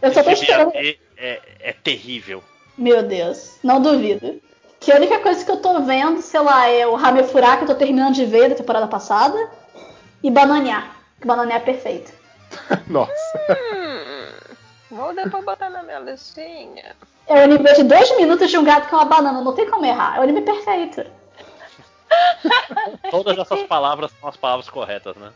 eu 0.02 0.14
só 0.14 0.24
tô 0.24 0.30
esperando. 0.30 0.72
É, 0.76 1.42
é 1.60 1.74
terrível. 1.74 2.44
Meu 2.78 3.02
Deus, 3.04 3.58
não 3.64 3.82
duvido. 3.82 4.40
Que 4.80 4.92
a 4.92 4.96
única 4.96 5.20
coisa 5.20 5.44
que 5.44 5.50
eu 5.50 5.58
tô 5.58 5.82
vendo, 5.82 6.22
sei 6.22 6.40
lá, 6.40 6.68
é 6.70 6.86
o 6.86 6.96
Ramefurá 6.96 7.58
que 7.58 7.64
eu 7.64 7.68
tô 7.68 7.76
terminando 7.76 8.14
de 8.14 8.26
ver 8.26 8.50
da 8.50 8.56
temporada 8.56 8.88
passada. 8.88 9.50
E 10.24 10.30
Bananear. 10.30 10.96
Que 11.20 11.28
Bananear 11.28 11.62
é 11.62 11.66
perfeito. 11.66 12.14
Nossa. 12.88 13.12
Hum, 13.50 13.97
vou 14.90 15.14
depois 15.14 15.44
botar 15.44 15.70
na 15.70 15.84
minha 15.84 16.00
listinha. 16.00 16.96
É 17.28 17.34
um 17.34 17.44
anime 17.44 17.74
de 17.74 17.84
dois 17.84 18.16
minutos 18.18 18.50
de 18.50 18.58
um 18.58 18.64
gato 18.64 18.88
que 18.88 18.96
é 18.96 18.98
uma 18.98 19.06
banana, 19.06 19.42
não 19.42 19.54
tem 19.54 19.70
como 19.70 19.86
errar. 19.86 20.18
É 20.18 20.20
um 20.20 20.24
anime 20.24 20.42
perfeito. 20.42 21.06
Todas 23.12 23.38
essas 23.38 23.64
palavras 23.64 24.12
são 24.20 24.30
as 24.30 24.38
palavras 24.38 24.70
corretas, 24.70 25.16
né? 25.16 25.32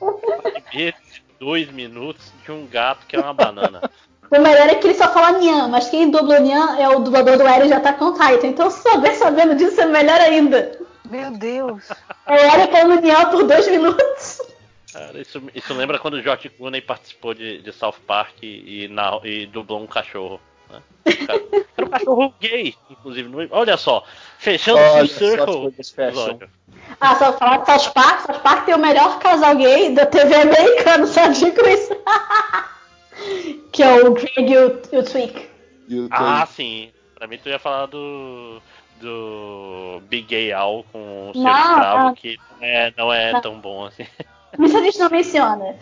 Anime 0.00 0.62
de 0.72 0.94
Dois 1.40 1.70
minutos 1.72 2.30
de 2.44 2.52
um 2.52 2.66
gato 2.66 3.06
que 3.06 3.16
é 3.16 3.18
uma 3.18 3.32
banana. 3.32 3.90
O 4.30 4.38
melhor 4.38 4.68
é 4.68 4.74
que 4.74 4.86
ele 4.86 4.94
só 4.94 5.10
fala 5.10 5.38
Nyan, 5.38 5.68
mas 5.68 5.88
quem 5.88 6.10
dubla 6.10 6.38
o 6.38 6.42
Nyan 6.42 6.76
é 6.78 6.86
o 6.86 7.00
dublador 7.00 7.38
do 7.38 7.48
Eren 7.48 7.66
de 7.66 7.72
Attack 7.72 8.04
on 8.04 8.12
Titan. 8.12 8.48
Então 8.48 8.70
se 8.70 8.82
souber 8.82 9.14
sabendo 9.14 9.54
disso 9.54 9.80
é 9.80 9.86
melhor 9.86 10.20
ainda. 10.20 10.78
Meu 11.10 11.30
Deus. 11.30 11.88
É 12.26 12.34
o 12.34 12.36
Eren 12.36 12.70
falando 12.70 13.00
Nyan 13.00 13.30
por 13.30 13.44
dois 13.44 13.66
minutos. 13.68 14.42
Cara, 14.92 15.20
isso, 15.20 15.42
isso 15.54 15.72
lembra 15.74 15.98
quando 15.98 16.14
o 16.14 16.22
George 16.22 16.48
Clooney 16.48 16.80
participou 16.80 17.32
de, 17.34 17.62
de 17.62 17.72
South 17.72 17.94
Park 18.06 18.42
e, 18.42 18.88
na- 18.88 19.20
e 19.24 19.46
dublou 19.46 19.80
um 19.82 19.86
cachorro. 19.86 20.40
Né? 20.68 20.80
Cara, 21.26 21.40
Era 21.76 21.86
um 21.86 21.90
cachorro 21.90 22.34
gay, 22.40 22.74
inclusive. 22.90 23.28
no- 23.28 23.46
Olha 23.50 23.76
só, 23.76 24.04
fechando 24.38 24.78
o 24.80 25.06
Circle. 25.06 25.72
Ah, 27.00 27.14
só 27.16 27.32
falar 27.38 27.58
de 27.58 27.66
South 27.66 27.92
Park, 27.92 28.20
South 28.26 28.40
Park 28.40 28.64
tem 28.66 28.74
o 28.74 28.78
melhor 28.78 29.18
casal 29.20 29.56
gay 29.56 29.94
da 29.94 30.06
TV 30.06 30.34
americana, 30.34 31.06
só 31.06 31.28
digo 31.28 31.66
isso. 31.68 31.94
que 33.72 33.82
é 33.82 33.94
o 34.02 34.12
Greg 34.12 34.52
e 34.52 34.58
o, 34.58 34.82
e. 34.92 35.50
E 35.88 36.00
o 36.00 36.08
Ah, 36.10 36.46
sim. 36.46 36.90
Pra 37.14 37.26
mim 37.26 37.38
tu 37.38 37.48
ia 37.48 37.58
falar 37.58 37.86
do. 37.86 38.60
Do 39.00 40.02
Big 40.10 40.26
Gay 40.26 40.52
Al 40.52 40.84
com 40.92 41.30
o 41.30 41.32
seu 41.32 41.42
Não, 41.42 41.50
escravo, 41.58 42.04
não. 42.08 42.14
que 42.14 42.38
não 42.60 42.66
é, 42.66 42.94
não 42.98 43.10
é 43.12 43.32
Não. 43.32 43.40
tão 43.40 43.58
bom 43.58 43.86
assim. 43.86 44.06
Isso 44.58 44.76
a 44.76 44.82
gente 44.82 44.98
não 44.98 45.10
menciona. 45.10 45.76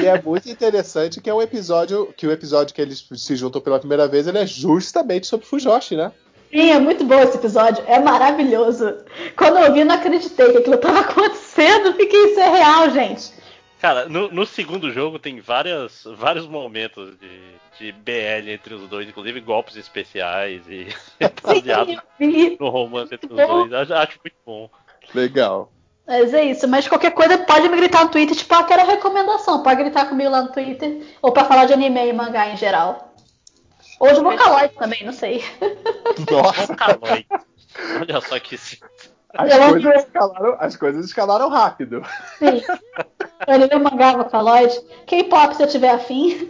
E 0.00 0.06
é 0.06 0.20
muito 0.20 0.48
interessante 0.50 1.20
que 1.20 1.30
é 1.30 1.34
um 1.34 1.40
episódio 1.40 2.12
que 2.16 2.26
o 2.26 2.32
episódio 2.32 2.74
que 2.74 2.82
eles 2.82 3.06
se 3.16 3.36
juntam 3.36 3.60
pela 3.60 3.78
primeira 3.78 4.08
vez 4.08 4.26
ele 4.26 4.38
é 4.38 4.46
justamente 4.46 5.26
sobre 5.26 5.46
Fujoshi, 5.46 5.96
né? 5.96 6.12
Sim, 6.50 6.70
é 6.70 6.78
muito 6.78 7.04
bom 7.04 7.18
esse 7.20 7.36
episódio. 7.36 7.82
É 7.86 7.98
maravilhoso. 7.98 8.96
Quando 9.36 9.58
eu 9.58 9.72
vi, 9.72 9.84
não 9.84 9.94
acreditei 9.94 10.52
que 10.52 10.58
aquilo 10.58 10.76
estava 10.76 11.00
acontecendo. 11.00 11.92
Fiquei, 11.94 12.26
isso 12.26 12.40
é 12.40 12.48
real, 12.48 12.90
gente. 12.90 13.32
Cara, 13.80 14.08
no, 14.08 14.30
no 14.30 14.46
segundo 14.46 14.90
jogo 14.90 15.18
tem 15.18 15.40
várias, 15.40 16.04
vários 16.16 16.46
momentos 16.46 17.14
de, 17.18 17.40
de 17.78 17.92
BL 17.92 18.50
entre 18.50 18.74
os 18.74 18.88
dois, 18.88 19.08
inclusive 19.08 19.40
golpes 19.40 19.76
especiais 19.76 20.62
e 20.68 20.88
baseado 21.42 22.02
no 22.58 22.68
romance 22.68 23.14
entre 23.14 23.30
os 23.30 23.36
dois. 23.36 23.72
Acho, 23.72 23.94
acho 23.94 24.20
muito 24.24 24.36
bom. 24.44 24.70
Legal. 25.14 25.70
Mas 26.06 26.32
é 26.32 26.44
isso. 26.44 26.68
Mas 26.68 26.86
qualquer 26.86 27.12
coisa 27.12 27.38
pode 27.38 27.68
me 27.68 27.76
gritar 27.76 28.04
no 28.04 28.10
Twitter. 28.10 28.36
Tipo, 28.36 28.54
ah, 28.54 28.64
quero 28.64 28.86
recomendação. 28.86 29.62
Pode 29.62 29.82
gritar 29.82 30.08
comigo 30.08 30.30
lá 30.30 30.42
no 30.42 30.52
Twitter. 30.52 31.02
Ou 31.20 31.32
pra 31.32 31.44
falar 31.44 31.66
de 31.66 31.72
anime 31.72 32.06
e 32.06 32.12
mangá 32.12 32.48
em 32.48 32.56
geral. 32.56 33.14
Ou 33.98 34.12
de 34.12 34.20
Vocaloid 34.20 34.74
também, 34.74 35.04
não 35.04 35.12
sei. 35.12 35.42
Nossa, 36.30 36.66
Vocaloid. 36.66 37.26
Olha 38.00 38.20
só 38.20 38.38
que 38.38 38.56
sim. 38.56 38.76
as 39.34 39.54
coisas, 39.56 40.04
escalaram, 40.04 40.56
as 40.60 40.76
coisas 40.76 41.04
escalaram 41.06 41.48
rápido. 41.48 42.02
Sim. 42.38 42.62
Anime 43.46 43.74
e 43.74 43.78
mangá, 43.78 44.12
Vocaloid. 44.12 44.80
K-pop, 45.06 45.56
se 45.56 45.62
eu 45.62 45.68
tiver 45.68 45.90
afim. 45.90 46.46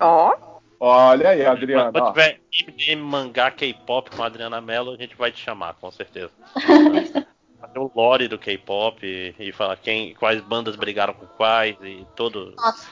Ó, 0.00 0.34
Olha 0.78 1.30
aí, 1.30 1.44
Adriano. 1.44 1.92
Quando 1.92 2.12
tiver 2.12 2.40
MDM, 2.66 3.02
mangá, 3.02 3.50
K-pop 3.50 4.10
com 4.14 4.22
a 4.22 4.26
Adriana 4.26 4.60
Mello, 4.60 4.92
a 4.92 4.96
gente 4.96 5.16
vai 5.16 5.32
te 5.32 5.42
chamar, 5.42 5.74
com 5.74 5.90
certeza. 5.90 6.30
Fazer 7.66 7.78
o 7.78 7.90
lore 7.94 8.28
do 8.28 8.38
K-pop 8.38 9.04
e, 9.04 9.34
e 9.38 9.52
falar 9.52 9.76
quem, 9.76 10.14
quais 10.14 10.40
bandas 10.40 10.76
brigaram 10.76 11.14
com 11.14 11.26
quais 11.26 11.76
e 11.82 12.06
todo. 12.14 12.54
Nossa. 12.56 12.86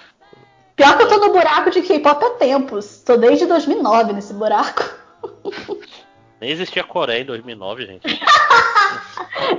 Pior 0.77 0.97
que 0.97 1.05
eu 1.05 1.09
tô 1.09 1.19
no 1.19 1.33
buraco 1.33 1.71
de 1.71 1.83
K-pop 1.83 2.25
há 2.25 2.31
tempos. 2.31 3.03
Tô 3.05 3.17
desde 3.17 3.47
2009 3.47 4.13
nesse 4.13 4.35
buraco. 4.35 4.83
Nem 6.41 6.51
existia 6.51 6.83
Coreia 6.83 7.23
em 7.23 7.27
2009, 7.27 7.87
gente. 7.87 8.07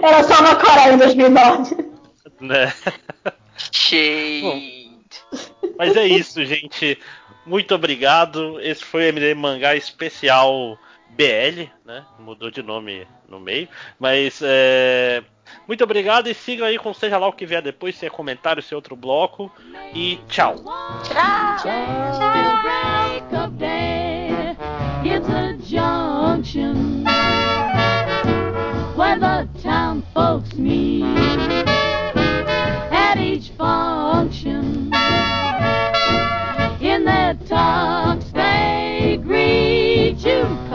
Era 0.02 0.24
só 0.24 0.42
na 0.42 0.56
Coreia 0.56 0.94
em 0.94 0.98
2009. 0.98 1.78
Né? 2.42 2.74
shade. 3.72 5.00
Mas 5.78 5.96
é 5.96 6.06
isso, 6.06 6.44
gente. 6.46 7.00
Muito 7.46 7.74
obrigado. 7.74 8.60
Esse 8.60 8.84
foi 8.84 9.06
o 9.06 9.08
MD 9.10 9.34
Mangá 9.36 9.76
especial 9.76 10.78
BL, 11.10 11.69
né? 11.86 12.06
Mudou 12.19 12.52
de 12.52 12.61
nome 12.61 13.07
no 13.27 13.40
meio. 13.40 13.68
Mas 13.99 14.41
é... 14.44 15.23
muito 15.68 15.84
obrigado 15.84 16.27
e 16.27 16.34
siga 16.34 16.65
aí 16.65 16.77
com 16.77 16.94
seja 16.94 17.18
lá 17.18 17.27
o 17.27 17.34
que 17.34 17.45
vier 17.45 17.61
depois, 17.61 17.95
se 17.95 18.06
é 18.06 18.10
comentário, 18.10 18.61
se 18.61 18.73
é 18.73 18.76
outro 18.76 18.95
bloco. 18.95 19.52
E 19.94 20.19
tchau. 20.27 20.56
Tchau. 21.03 21.64
tchau 21.64 22.06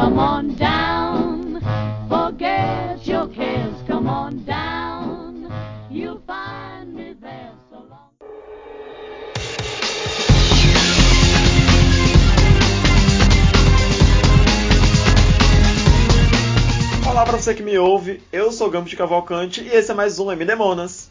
come 0.01 0.18
on 0.18 0.55
down. 0.55 1.60
Forget 2.09 3.06
your 3.06 3.28
cares, 3.28 3.74
come 3.86 4.09
on 4.09 4.43
down. 4.44 5.52
You'll 5.90 6.22
find 6.27 6.94
me 6.94 7.14
there 7.20 7.52
so 7.68 7.85
long. 7.90 8.09
Olá 17.06 17.24
para 17.24 17.36
você 17.36 17.52
que 17.52 17.62
me 17.62 17.77
ouve, 17.77 18.22
eu 18.32 18.51
sou 18.52 18.70
Gampo 18.70 18.89
de 18.89 18.97
Cavalcante 18.97 19.60
e 19.60 19.68
esse 19.68 19.90
é 19.90 19.94
mais 19.94 20.18
um 20.18 20.32
MD 20.32 20.55
Monas. 20.55 21.10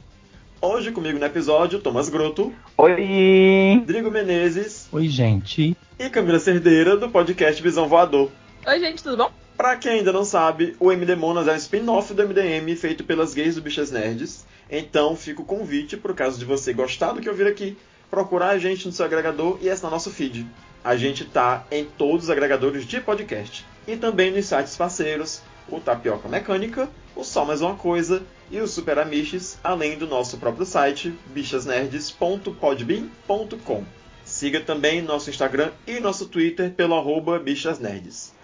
Hoje 0.59 0.91
comigo 0.91 1.19
no 1.19 1.25
episódio, 1.25 1.79
Thomas 1.79 2.09
Groto. 2.09 2.51
Oi! 2.75 3.77
Rodrigo 3.81 4.09
Menezes. 4.09 4.89
Oi, 4.91 5.07
gente. 5.07 5.77
E 5.99 6.09
Camila 6.09 6.39
Cerdeira, 6.39 6.97
do 6.97 7.07
podcast 7.07 7.61
Visão 7.61 7.87
Voador. 7.87 8.31
Oi, 8.67 8.79
gente, 8.79 9.01
tudo 9.01 9.15
bom? 9.17 9.31
Pra 9.55 9.77
quem 9.77 9.93
ainda 9.93 10.11
não 10.11 10.25
sabe, 10.25 10.75
o 10.79 10.91
MD 10.91 11.15
Monas 11.15 11.47
é 11.47 11.53
um 11.53 11.55
spin-off 11.55 12.13
do 12.13 12.27
MDM 12.27 12.75
feito 12.75 13.03
pelas 13.03 13.33
gays 13.33 13.55
do 13.55 13.61
Bichas 13.61 13.89
Nerds. 13.89 14.45
Então 14.69 15.15
fica 15.15 15.41
o 15.41 15.45
convite, 15.45 15.97
por 15.97 16.13
caso 16.13 16.37
de 16.37 16.45
você 16.45 16.71
gostar 16.73 17.13
do 17.13 17.21
que 17.21 17.29
ouvir 17.29 17.47
aqui, 17.47 17.77
procurar 18.11 18.49
a 18.49 18.57
gente 18.57 18.85
no 18.85 18.91
seu 18.91 19.05
agregador 19.05 19.57
e 19.61 19.69
assinar 19.69 19.91
nosso 19.91 20.11
feed. 20.11 20.45
A 20.83 20.97
gente 20.97 21.25
tá 21.25 21.65
em 21.71 21.85
todos 21.85 22.25
os 22.25 22.29
agregadores 22.29 22.85
de 22.85 22.99
podcast. 23.01 23.65
E 23.87 23.95
também 23.97 24.31
nos 24.31 24.45
sites 24.45 24.75
parceiros, 24.75 25.41
o 25.67 25.79
Tapioca 25.79 26.27
Mecânica, 26.27 26.87
o 27.15 27.23
Só 27.23 27.45
Mais 27.45 27.61
Uma 27.61 27.75
Coisa 27.75 28.21
e 28.51 28.59
o 28.59 28.67
Super 28.67 28.99
Amiches, 28.99 29.57
além 29.63 29.97
do 29.97 30.05
nosso 30.05 30.37
próprio 30.37 30.65
site, 30.65 31.17
bichasnerds.podbean.com. 31.27 33.85
Siga 34.23 34.59
também 34.59 35.01
nosso 35.01 35.29
Instagram 35.29 35.71
e 35.87 35.99
nosso 35.99 36.25
Twitter 36.27 36.71
pelo 36.71 36.95
arroba 36.95 37.39
bichasnerds. 37.39 38.37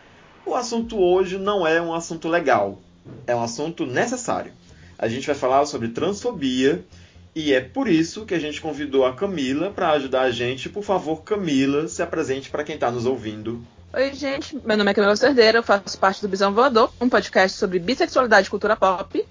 O 0.46 0.54
assunto 0.54 1.00
hoje 1.00 1.40
não 1.40 1.66
é 1.66 1.82
um 1.82 1.92
assunto 1.92 2.30
legal, 2.30 2.80
é 3.26 3.36
um 3.36 3.42
assunto 3.42 3.84
necessário. 3.86 4.54
A 4.98 5.08
gente 5.08 5.26
vai 5.26 5.36
falar 5.36 5.66
sobre 5.66 5.88
transfobia 5.88 6.86
e 7.34 7.52
é 7.52 7.60
por 7.60 7.88
isso 7.88 8.26
que 8.26 8.34
a 8.36 8.40
gente 8.40 8.62
convidou 8.62 9.06
a 9.06 9.14
Camila 9.16 9.72
para 9.72 9.90
ajudar 9.92 10.22
a 10.22 10.32
gente. 10.32 10.70
Por 10.70 10.84
favor, 10.84 11.24
Camila, 11.24 11.88
se 11.88 12.04
apresente 12.04 12.52
para 12.52 12.64
quem 12.64 12.76
está 12.76 12.92
nos 12.92 13.08
ouvindo. 13.08 13.66
Oi, 13.92 14.14
gente. 14.14 14.56
Meu 14.64 14.78
nome 14.78 14.92
é 14.92 14.94
Camila 14.94 15.16
Cerdeira, 15.16 15.58
eu 15.58 15.64
faço 15.64 15.98
parte 15.98 16.22
do 16.22 16.28
Bisão 16.28 16.54
Voador, 16.54 16.94
um 17.02 17.10
podcast 17.10 17.58
sobre 17.58 17.80
bissexualidade 17.80 18.48
e 18.48 18.52
cultura 18.52 18.76
pop. 18.76 19.26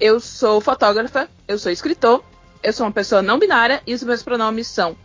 Eu 0.00 0.18
sou 0.18 0.62
fotógrafa, 0.62 1.28
eu 1.46 1.58
sou 1.58 1.70
escritor, 1.70 2.24
eu 2.62 2.72
sou 2.72 2.86
uma 2.86 2.92
pessoa 2.92 3.20
não 3.20 3.38
binária 3.38 3.82
e 3.86 3.92
os 3.92 4.02
meus 4.02 4.22
pronomes 4.22 4.66
são 4.66 4.96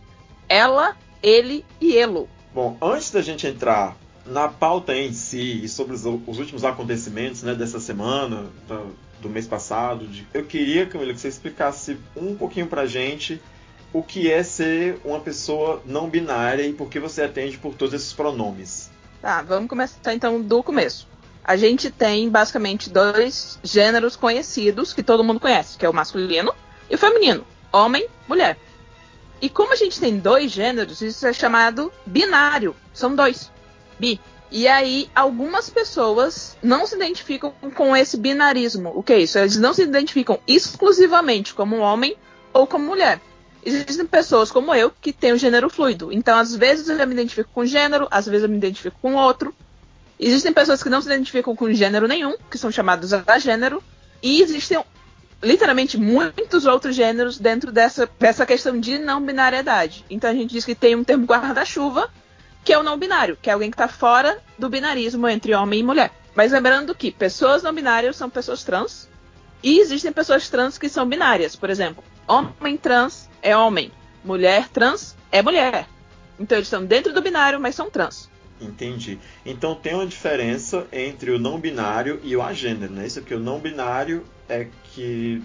ela, 0.48 0.96
ele 1.22 1.66
e 1.80 1.98
elo. 1.98 2.28
Bom, 2.54 2.78
antes 2.80 3.10
da 3.10 3.20
gente 3.20 3.46
entrar 3.46 3.94
na 4.26 4.48
pauta 4.48 4.94
em 4.94 5.12
si 5.12 5.64
e 5.64 5.68
sobre 5.68 5.94
os, 5.94 6.04
os 6.04 6.38
últimos 6.38 6.64
acontecimentos 6.64 7.42
né, 7.42 7.54
dessa 7.54 7.80
semana, 7.80 8.46
do, 8.68 8.94
do 9.22 9.28
mês 9.28 9.46
passado, 9.46 10.06
de- 10.06 10.26
eu 10.32 10.44
queria, 10.44 10.86
Camila, 10.86 11.12
que 11.12 11.20
você 11.20 11.28
explicasse 11.28 11.98
um 12.16 12.34
pouquinho 12.36 12.66
pra 12.66 12.86
gente 12.86 13.40
o 13.92 14.02
que 14.02 14.30
é 14.30 14.42
ser 14.42 15.00
uma 15.04 15.18
pessoa 15.20 15.82
não 15.84 16.08
binária 16.08 16.62
e 16.66 16.72
por 16.72 16.88
que 16.88 17.00
você 17.00 17.22
atende 17.22 17.58
por 17.58 17.74
todos 17.74 17.92
esses 17.94 18.12
pronomes. 18.12 18.90
Tá, 19.20 19.42
vamos 19.42 19.68
começar 19.68 20.14
então 20.14 20.40
do 20.40 20.62
começo. 20.62 21.08
A 21.42 21.56
gente 21.56 21.90
tem 21.90 22.28
basicamente 22.30 22.88
dois 22.88 23.58
gêneros 23.64 24.14
conhecidos 24.14 24.92
que 24.92 25.02
todo 25.02 25.24
mundo 25.24 25.40
conhece, 25.40 25.76
que 25.76 25.84
é 25.84 25.88
o 25.88 25.92
masculino 25.94 26.54
e 26.88 26.94
o 26.94 26.98
feminino, 26.98 27.44
homem, 27.72 28.06
mulher. 28.28 28.56
E 29.42 29.48
como 29.48 29.72
a 29.72 29.76
gente 29.76 29.98
tem 29.98 30.18
dois 30.18 30.52
gêneros, 30.52 31.00
isso 31.00 31.26
é 31.26 31.32
chamado 31.32 31.90
binário. 32.06 32.76
São 32.92 33.16
dois. 33.16 33.50
Bi. 34.00 34.20
E 34.50 34.66
aí, 34.66 35.08
algumas 35.14 35.70
pessoas 35.70 36.56
não 36.60 36.84
se 36.84 36.96
identificam 36.96 37.52
com 37.74 37.96
esse 37.96 38.16
binarismo. 38.16 38.90
O 38.96 39.02
que 39.02 39.12
é 39.12 39.20
isso? 39.20 39.38
Eles 39.38 39.56
não 39.58 39.72
se 39.72 39.82
identificam 39.82 40.40
exclusivamente 40.46 41.54
como 41.54 41.78
homem 41.78 42.16
ou 42.52 42.66
como 42.66 42.86
mulher. 42.86 43.20
Existem 43.64 44.06
pessoas 44.06 44.50
como 44.50 44.74
eu 44.74 44.90
que 45.00 45.12
têm 45.12 45.32
o 45.32 45.38
gênero 45.38 45.70
fluido. 45.70 46.12
Então, 46.12 46.36
às 46.36 46.56
vezes 46.56 46.88
eu 46.88 47.06
me 47.06 47.14
identifico 47.14 47.50
com 47.54 47.64
gênero, 47.64 48.08
às 48.10 48.26
vezes 48.26 48.42
eu 48.42 48.48
me 48.48 48.56
identifico 48.56 48.96
com 49.00 49.14
outro. 49.14 49.54
Existem 50.18 50.52
pessoas 50.52 50.82
que 50.82 50.88
não 50.88 51.00
se 51.00 51.06
identificam 51.06 51.54
com 51.54 51.72
gênero 51.72 52.08
nenhum, 52.08 52.34
que 52.50 52.58
são 52.58 52.72
chamados 52.72 53.12
a 53.12 53.38
gênero. 53.38 53.82
E 54.22 54.42
existem 54.42 54.82
literalmente 55.42 55.96
muitos 55.96 56.66
outros 56.66 56.94
gêneros 56.94 57.38
dentro 57.38 57.72
dessa, 57.72 58.08
dessa 58.18 58.44
questão 58.44 58.78
de 58.78 58.98
não 58.98 59.22
binariedade. 59.22 60.04
Então 60.10 60.28
a 60.28 60.34
gente 60.34 60.50
diz 60.50 60.64
que 60.64 60.74
tem 60.74 60.94
um 60.94 61.04
termo 61.04 61.24
guarda-chuva, 61.24 62.10
que 62.64 62.72
é 62.72 62.78
o 62.78 62.82
não 62.82 62.98
binário, 62.98 63.38
que 63.40 63.50
é 63.50 63.52
alguém 63.52 63.70
que 63.70 63.74
está 63.74 63.88
fora 63.88 64.42
do 64.58 64.68
binarismo 64.68 65.28
entre 65.28 65.54
homem 65.54 65.80
e 65.80 65.82
mulher. 65.82 66.10
Mas 66.34 66.52
lembrando 66.52 66.94
que 66.94 67.10
pessoas 67.10 67.62
não 67.62 67.74
binárias 67.74 68.16
são 68.16 68.30
pessoas 68.30 68.62
trans, 68.62 69.08
e 69.62 69.78
existem 69.78 70.12
pessoas 70.12 70.48
trans 70.48 70.78
que 70.78 70.88
são 70.88 71.08
binárias. 71.08 71.54
Por 71.54 71.70
exemplo, 71.70 72.02
homem 72.26 72.76
trans 72.76 73.28
é 73.42 73.56
homem, 73.56 73.92
mulher 74.24 74.68
trans 74.68 75.16
é 75.30 75.42
mulher. 75.42 75.86
Então 76.38 76.56
eles 76.56 76.66
estão 76.66 76.84
dentro 76.84 77.12
do 77.12 77.20
binário, 77.20 77.60
mas 77.60 77.74
são 77.74 77.90
trans. 77.90 78.30
Entendi. 78.60 79.18
Então 79.44 79.74
tem 79.74 79.94
uma 79.94 80.06
diferença 80.06 80.86
entre 80.92 81.30
o 81.30 81.38
não 81.38 81.58
binário 81.58 82.20
e 82.22 82.36
o 82.36 82.42
agênero, 82.42 82.92
né? 82.92 83.06
Isso 83.06 83.20
porque 83.20 83.34
o 83.34 83.40
não 83.40 83.58
binário 83.58 84.24
é 84.48 84.68
que. 84.92 85.42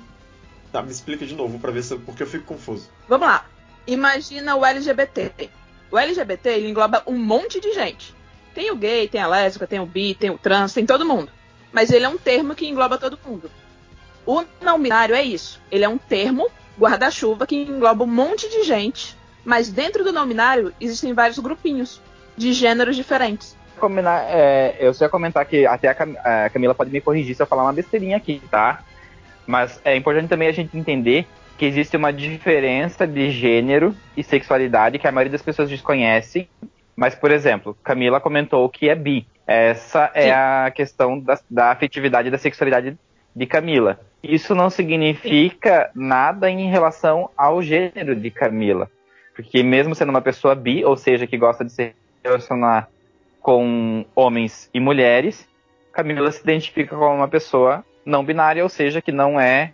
Tá, 0.71 0.81
me 0.81 0.91
explica 0.91 1.25
de 1.25 1.33
novo 1.33 1.57
pra 1.59 1.71
ver 1.71 1.83
se 1.83 1.97
porque 1.97 2.23
eu 2.23 2.27
fico 2.27 2.45
confuso. 2.45 2.89
Vamos 3.07 3.27
lá. 3.27 3.45
Imagina 3.87 4.55
o 4.55 4.65
LGBT. 4.65 5.49
O 5.91 5.97
LGBT 5.97 6.49
ele 6.49 6.69
engloba 6.69 7.03
um 7.05 7.17
monte 7.17 7.59
de 7.59 7.73
gente. 7.73 8.13
Tem 8.53 8.71
o 8.71 8.75
gay, 8.75 9.07
tem 9.07 9.21
a 9.21 9.27
lésbica, 9.27 9.67
tem 9.67 9.79
o 9.79 9.85
bi, 9.85 10.15
tem 10.15 10.29
o 10.29 10.37
trans, 10.37 10.73
tem 10.73 10.85
todo 10.85 11.05
mundo. 11.05 11.29
Mas 11.71 11.91
ele 11.91 12.05
é 12.05 12.09
um 12.09 12.17
termo 12.17 12.55
que 12.55 12.67
engloba 12.67 12.97
todo 12.97 13.19
mundo. 13.25 13.51
O 14.25 14.43
não 14.61 14.81
binário 14.81 15.13
é 15.13 15.21
isso. 15.21 15.61
Ele 15.69 15.83
é 15.83 15.89
um 15.89 15.97
termo 15.97 16.49
guarda-chuva 16.79 17.45
que 17.45 17.55
engloba 17.55 18.03
um 18.03 18.07
monte 18.07 18.49
de 18.49 18.63
gente. 18.63 19.15
Mas 19.43 19.69
dentro 19.69 20.03
do 20.03 20.11
não 20.11 20.27
binário 20.27 20.73
existem 20.79 21.13
vários 21.13 21.37
grupinhos 21.37 22.01
de 22.35 22.53
gêneros 22.53 22.95
diferentes. 22.95 23.55
Combinar, 23.77 24.23
é, 24.27 24.77
eu 24.79 24.93
só 24.93 25.05
ia 25.05 25.09
comentar 25.09 25.45
que 25.45 25.65
até 25.65 25.89
a, 25.89 26.45
a 26.45 26.49
Camila 26.49 26.73
pode 26.73 26.91
me 26.91 27.01
corrigir 27.01 27.35
se 27.35 27.43
eu 27.43 27.47
falar 27.47 27.63
uma 27.63 27.73
besteirinha 27.73 28.17
aqui, 28.17 28.41
tá? 28.49 28.81
Mas 29.45 29.79
é 29.83 29.95
importante 29.95 30.29
também 30.29 30.47
a 30.47 30.53
gente 30.53 30.77
entender 30.77 31.27
que 31.57 31.65
existe 31.65 31.95
uma 31.95 32.11
diferença 32.11 33.07
de 33.07 33.31
gênero 33.31 33.95
e 34.15 34.23
sexualidade 34.23 34.99
que 34.99 35.07
a 35.07 35.11
maioria 35.11 35.31
das 35.31 35.41
pessoas 35.41 35.69
desconhece. 35.69 36.49
Mas, 36.95 37.15
por 37.15 37.31
exemplo, 37.31 37.77
Camila 37.83 38.19
comentou 38.19 38.67
que 38.69 38.89
é 38.89 38.95
bi. 38.95 39.27
Essa 39.47 40.11
é 40.13 40.23
Sim. 40.23 40.31
a 40.31 40.71
questão 40.71 41.19
da, 41.19 41.39
da 41.49 41.71
afetividade 41.71 42.27
e 42.27 42.31
da 42.31 42.37
sexualidade 42.37 42.97
de 43.35 43.45
Camila. 43.45 43.99
Isso 44.23 44.55
não 44.55 44.69
significa 44.69 45.91
nada 45.93 46.49
em 46.49 46.69
relação 46.69 47.29
ao 47.37 47.61
gênero 47.61 48.15
de 48.15 48.31
Camila. 48.31 48.89
Porque 49.35 49.61
mesmo 49.61 49.93
sendo 49.93 50.09
uma 50.09 50.21
pessoa 50.21 50.55
bi, 50.55 50.83
ou 50.83 50.95
seja, 50.95 51.27
que 51.27 51.37
gosta 51.37 51.63
de 51.63 51.71
se 51.71 51.93
relacionar 52.23 52.89
com 53.41 54.05
homens 54.15 54.69
e 54.73 54.79
mulheres, 54.79 55.47
Camila 55.91 56.31
se 56.31 56.41
identifica 56.41 56.95
como 56.95 57.13
uma 57.13 57.27
pessoa 57.27 57.85
não 58.05 58.23
binária, 58.23 58.63
ou 58.63 58.69
seja, 58.69 59.01
que 59.01 59.11
não 59.11 59.39
é 59.39 59.73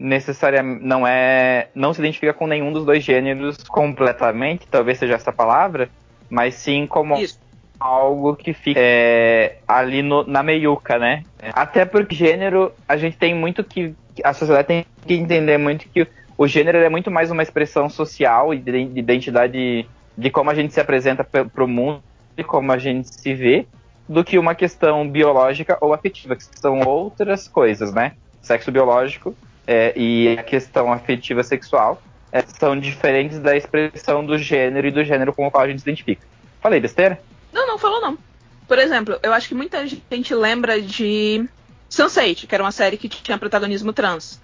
necessariamente 0.00 0.82
não 0.82 1.06
é 1.06 1.68
não 1.74 1.92
se 1.92 2.00
identifica 2.00 2.32
com 2.32 2.46
nenhum 2.46 2.72
dos 2.72 2.86
dois 2.86 3.04
gêneros 3.04 3.58
completamente, 3.68 4.66
talvez 4.66 4.98
seja 4.98 5.14
essa 5.14 5.30
palavra, 5.30 5.90
mas 6.30 6.54
sim 6.54 6.86
como 6.86 7.16
Isso. 7.18 7.38
algo 7.78 8.34
que 8.34 8.54
fica 8.54 8.80
é, 8.80 9.58
ali 9.68 10.02
no- 10.02 10.24
na 10.26 10.42
meiuca, 10.42 10.98
né? 10.98 11.22
Até 11.52 11.84
porque 11.84 12.14
gênero 12.14 12.72
a 12.88 12.96
gente 12.96 13.18
tem 13.18 13.34
muito 13.34 13.62
que 13.62 13.94
a 14.24 14.32
sociedade 14.32 14.68
tem 14.68 14.84
que 15.06 15.14
entender 15.14 15.58
muito 15.58 15.86
que 15.90 16.06
o 16.38 16.46
gênero 16.46 16.78
é 16.78 16.88
muito 16.88 17.10
mais 17.10 17.30
uma 17.30 17.42
expressão 17.42 17.90
social 17.90 18.54
e 18.54 18.58
de 18.58 18.86
de 18.86 18.98
identidade 18.98 19.86
de 20.16 20.30
como 20.30 20.50
a 20.50 20.54
gente 20.54 20.72
se 20.72 20.80
apresenta 20.80 21.22
para 21.22 21.64
o 21.64 21.68
mundo 21.68 22.00
e 22.38 22.42
como 22.42 22.72
a 22.72 22.78
gente 22.78 23.14
se 23.14 23.34
vê 23.34 23.66
do 24.08 24.24
que 24.24 24.38
uma 24.38 24.54
questão 24.54 25.06
biológica 25.08 25.76
ou 25.80 25.92
afetiva, 25.92 26.34
que 26.34 26.42
são 26.58 26.80
outras 26.86 27.46
coisas, 27.46 27.92
né? 27.92 28.12
Sexo 28.42 28.72
biológico 28.72 29.36
é, 29.70 29.92
e 29.96 30.36
a 30.36 30.42
questão 30.42 30.92
afetiva 30.92 31.44
sexual 31.44 32.02
é, 32.32 32.42
são 32.42 32.76
diferentes 32.76 33.38
da 33.38 33.56
expressão 33.56 34.26
do 34.26 34.36
gênero 34.36 34.88
e 34.88 34.90
do 34.90 35.04
gênero 35.04 35.32
com 35.32 35.46
o 35.46 35.50
qual 35.50 35.62
a 35.62 35.68
gente 35.68 35.80
se 35.80 35.88
identifica. 35.88 36.26
Falei 36.60 36.80
besteira? 36.80 37.22
Não, 37.52 37.68
não 37.68 37.78
falou 37.78 38.00
não. 38.00 38.18
Por 38.66 38.80
exemplo, 38.80 39.16
eu 39.22 39.32
acho 39.32 39.46
que 39.46 39.54
muita 39.54 39.86
gente 39.86 40.34
lembra 40.34 40.82
de 40.82 41.48
Sense8, 41.88 42.48
que 42.48 42.54
era 42.54 42.64
uma 42.64 42.72
série 42.72 42.96
que 42.96 43.08
tinha 43.08 43.38
protagonismo 43.38 43.92
trans. 43.92 44.40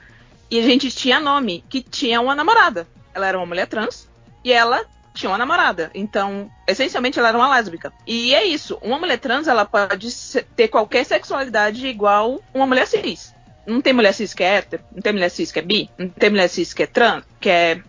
E 0.49 0.61
a 0.61 0.63
gente 0.63 0.93
tinha 0.93 1.19
nome, 1.19 1.65
que 1.69 1.83
tinha 1.83 2.21
uma 2.21 2.37
namorada. 2.37 2.87
Ela 3.13 3.27
era 3.27 3.37
uma 3.37 3.47
mulher 3.47 3.67
trans 3.67 4.09
e 4.45 4.53
ela 4.53 4.85
tinha 5.13 5.29
uma 5.29 5.39
namorada. 5.39 5.91
Então, 5.93 6.49
essencialmente, 6.69 7.19
ela 7.19 7.31
era 7.31 7.39
uma 7.39 7.51
lésbica. 7.51 7.93
E 8.07 8.33
é 8.33 8.45
isso. 8.45 8.79
Uma 8.81 8.97
mulher 8.97 9.19
trans, 9.19 9.49
ela 9.49 9.65
pode 9.65 10.09
ter 10.55 10.69
qualquer 10.69 11.05
sexualidade 11.05 11.85
igual 11.85 12.41
uma 12.55 12.67
mulher 12.67 12.87
cis. 12.87 13.35
Não 13.67 13.81
tem 13.81 13.93
mulher 13.93 14.13
cis 14.13 14.33
que 14.33 14.45
é 14.45 14.57
hétero, 14.57 14.83
não 14.95 15.03
tem 15.03 15.13
mulher 15.13 15.31
cis 15.31 15.51
que 15.51 15.59
é 15.59 15.63
bi, 15.63 15.91
não 15.99 16.09
tem 16.09 16.31
mulher 16.31 16.49
cis 16.49 16.73
que 16.73 16.85
é 16.85 16.87
trans, 16.87 17.25
que 17.41 17.51
é, 17.51 17.83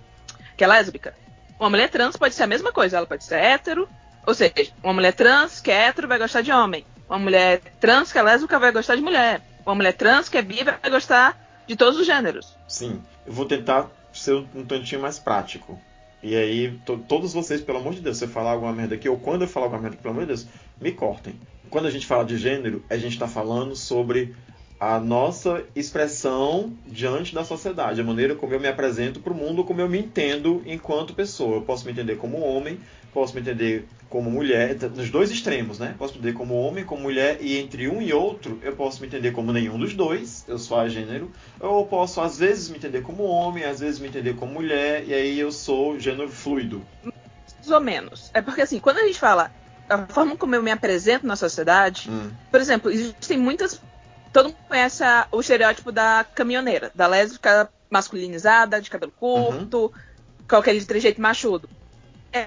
que 0.56 0.64
é 0.64 0.68
lésbica. 0.68 1.14
Uma 1.60 1.70
mulher 1.70 1.90
trans 1.90 2.18
pode 2.18 2.34
ser 2.34 2.44
a 2.44 2.48
mesma 2.48 2.72
coisa, 2.72 2.98
ela 2.98 3.06
pode 3.06 3.24
ser 3.24 3.36
hétero, 3.36 3.88
ou 4.26 4.34
seja, 4.34 4.72
uma 4.84 4.94
mulher 4.94 5.14
trans 5.14 5.62
que 5.62 5.72
é 5.72 5.88
hétero 5.88 6.08
vai 6.08 6.20
gostar 6.20 6.42
de 6.42 6.52
homem. 6.52 6.86
Uma 7.10 7.20
mulher 7.20 7.62
trans 7.80 8.12
que 8.12 8.18
é 8.18 8.22
lésbica 8.22 8.60
vai 8.60 8.72
gostar 8.72 8.96
de 8.96 9.02
mulher. 9.02 9.42
Uma 9.66 9.76
mulher 9.76 9.94
trans 9.94 10.28
que 10.28 10.38
é 10.38 10.42
bi 10.42 10.64
vai 10.64 10.90
gostar 10.90 11.38
de 11.68 11.76
todos 11.76 12.00
os 12.00 12.06
gêneros. 12.06 12.56
Sim. 12.68 13.02
eu 13.26 13.34
vou 13.34 13.46
tentar 13.46 13.90
ser 14.14 14.34
um 14.56 14.66
tantinho 14.66 15.02
mais 15.02 15.20
prático. 15.20 15.80
E 16.22 16.36
aí, 16.36 16.72
to 16.86 16.98
todos 17.08 17.34
vocês, 17.34 17.62
pelo 17.62 17.78
amor 17.78 17.94
de 17.94 18.02
Deus, 18.02 18.18
se 18.18 18.26
eu 18.26 18.30
falar 18.30 18.52
alguma 18.52 18.74
merda 18.74 18.96
aqui, 18.96 19.08
ou 19.08 19.18
quando 19.18 19.44
eu 19.44 19.48
falar 19.48 19.68
alguma 19.68 19.84
merda 19.84 19.96
aqui, 19.96 20.04
pelo 20.04 20.14
amor 20.14 20.26
de 20.26 20.34
Deus, 20.34 20.48
me 20.82 20.92
cortem. 20.92 21.40
Quando 21.70 21.86
a 21.86 21.92
gente 21.92 22.06
fala 22.06 22.26
de 22.26 22.38
gênero, 22.38 22.84
a 22.90 22.98
gente 22.98 23.14
está 23.14 23.28
falando 23.28 23.76
sobre 23.76 24.36
a 24.80 25.00
nossa 25.00 25.66
expressão 25.76 26.78
diante 26.86 27.34
da 27.34 27.44
sociedade, 27.44 28.00
a 28.00 28.04
maneira 28.04 28.36
como 28.36 28.54
eu 28.54 28.60
me 28.60 28.68
apresento 28.68 29.20
para 29.20 29.34
o 29.34 29.36
mundo, 29.36 29.64
como 29.66 29.82
eu 29.82 29.90
me 29.90 30.00
entendo 30.00 30.62
enquanto 30.66 31.16
pessoa. 31.16 31.58
Eu 31.58 31.62
posso 31.64 31.86
me 31.86 31.92
entender 31.92 32.18
como 32.18 32.40
homem, 32.42 32.80
posso 33.12 33.34
me 33.34 33.42
entender 33.42 33.88
como 34.10 34.30
mulher, 34.30 34.76
nos 34.92 35.10
dois 35.10 35.32
extremos, 35.32 35.80
né? 35.80 35.96
Posso 35.98 36.14
me 36.14 36.20
entender 36.20 36.34
como 36.38 36.54
homem, 36.56 36.86
como 36.86 37.02
mulher, 37.02 37.40
e 37.42 37.58
entre 37.58 37.90
um 37.90 38.02
e 38.02 38.14
outro, 38.14 38.60
eu 38.64 38.76
posso 38.76 39.02
me 39.02 39.08
entender 39.08 39.32
como 39.32 39.52
nenhum 39.52 39.78
dos 39.80 39.94
dois, 39.96 40.46
eu 40.48 40.58
sou 40.60 40.78
a 40.78 40.88
gênero, 40.88 41.32
ou 41.60 41.88
posso 41.88 42.22
às 42.22 42.38
vezes 42.38 42.70
me 42.70 42.78
entender 42.78 43.02
como 43.02 43.24
homem, 43.24 43.64
às 43.64 43.80
vezes 43.80 44.00
me 44.00 44.08
entender 44.08 44.36
como 44.36 44.54
mulher, 44.54 45.08
e 45.08 45.14
aí 45.14 45.40
eu 45.40 45.52
sou 45.52 46.00
gênero 46.00 46.30
fluido. 46.30 46.86
Mais 47.60 47.72
ou 47.72 47.82
menos. 47.82 48.30
É 48.34 48.42
porque 48.42 48.62
assim, 48.62 48.80
quando 48.80 48.98
a 49.00 49.06
gente 49.08 49.20
fala 49.20 49.52
a 49.90 50.06
forma 50.08 50.36
como 50.38 50.56
eu 50.56 50.64
me 50.64 50.72
apresento 50.72 51.26
na 51.26 51.36
sociedade, 51.36 52.10
Hum. 52.10 52.32
por 52.52 52.60
exemplo, 52.60 52.92
existem 52.92 53.38
muitas. 53.38 53.82
Todo 54.34 54.46
mundo 54.50 54.58
conhece 54.68 55.04
a- 55.04 55.28
o 55.32 55.40
estereótipo 55.40 55.92
da 55.92 56.26
caminhoneira, 56.36 56.92
da 56.94 57.08
lésbica 57.08 57.70
masculinizada, 57.90 58.82
de 58.82 58.90
cabelo 58.90 59.12
curto, 59.18 59.92
com 60.50 60.56
aquele 60.56 60.84
trejeito 60.86 61.22
machudo. 61.22 61.70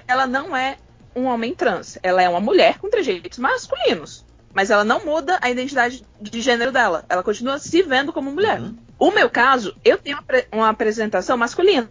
Ela 0.07 0.25
não 0.27 0.55
é 0.55 0.77
um 1.15 1.25
homem 1.25 1.53
trans, 1.53 1.97
ela 2.01 2.21
é 2.21 2.29
uma 2.29 2.39
mulher 2.39 2.77
com 2.77 2.89
trejeitos 2.89 3.37
masculinos. 3.39 4.25
Mas 4.53 4.69
ela 4.69 4.83
não 4.83 5.05
muda 5.05 5.39
a 5.41 5.49
identidade 5.49 6.05
de 6.19 6.41
gênero 6.41 6.71
dela. 6.73 7.05
Ela 7.07 7.23
continua 7.23 7.57
se 7.57 7.81
vendo 7.83 8.11
como 8.11 8.31
mulher. 8.31 8.59
Uhum. 8.59 8.77
O 8.99 9.09
meu 9.11 9.29
caso, 9.29 9.75
eu 9.83 9.97
tenho 9.97 10.17
uma, 10.17 10.21
apre- 10.21 10.47
uma 10.51 10.69
apresentação 10.69 11.37
masculina. 11.37 11.89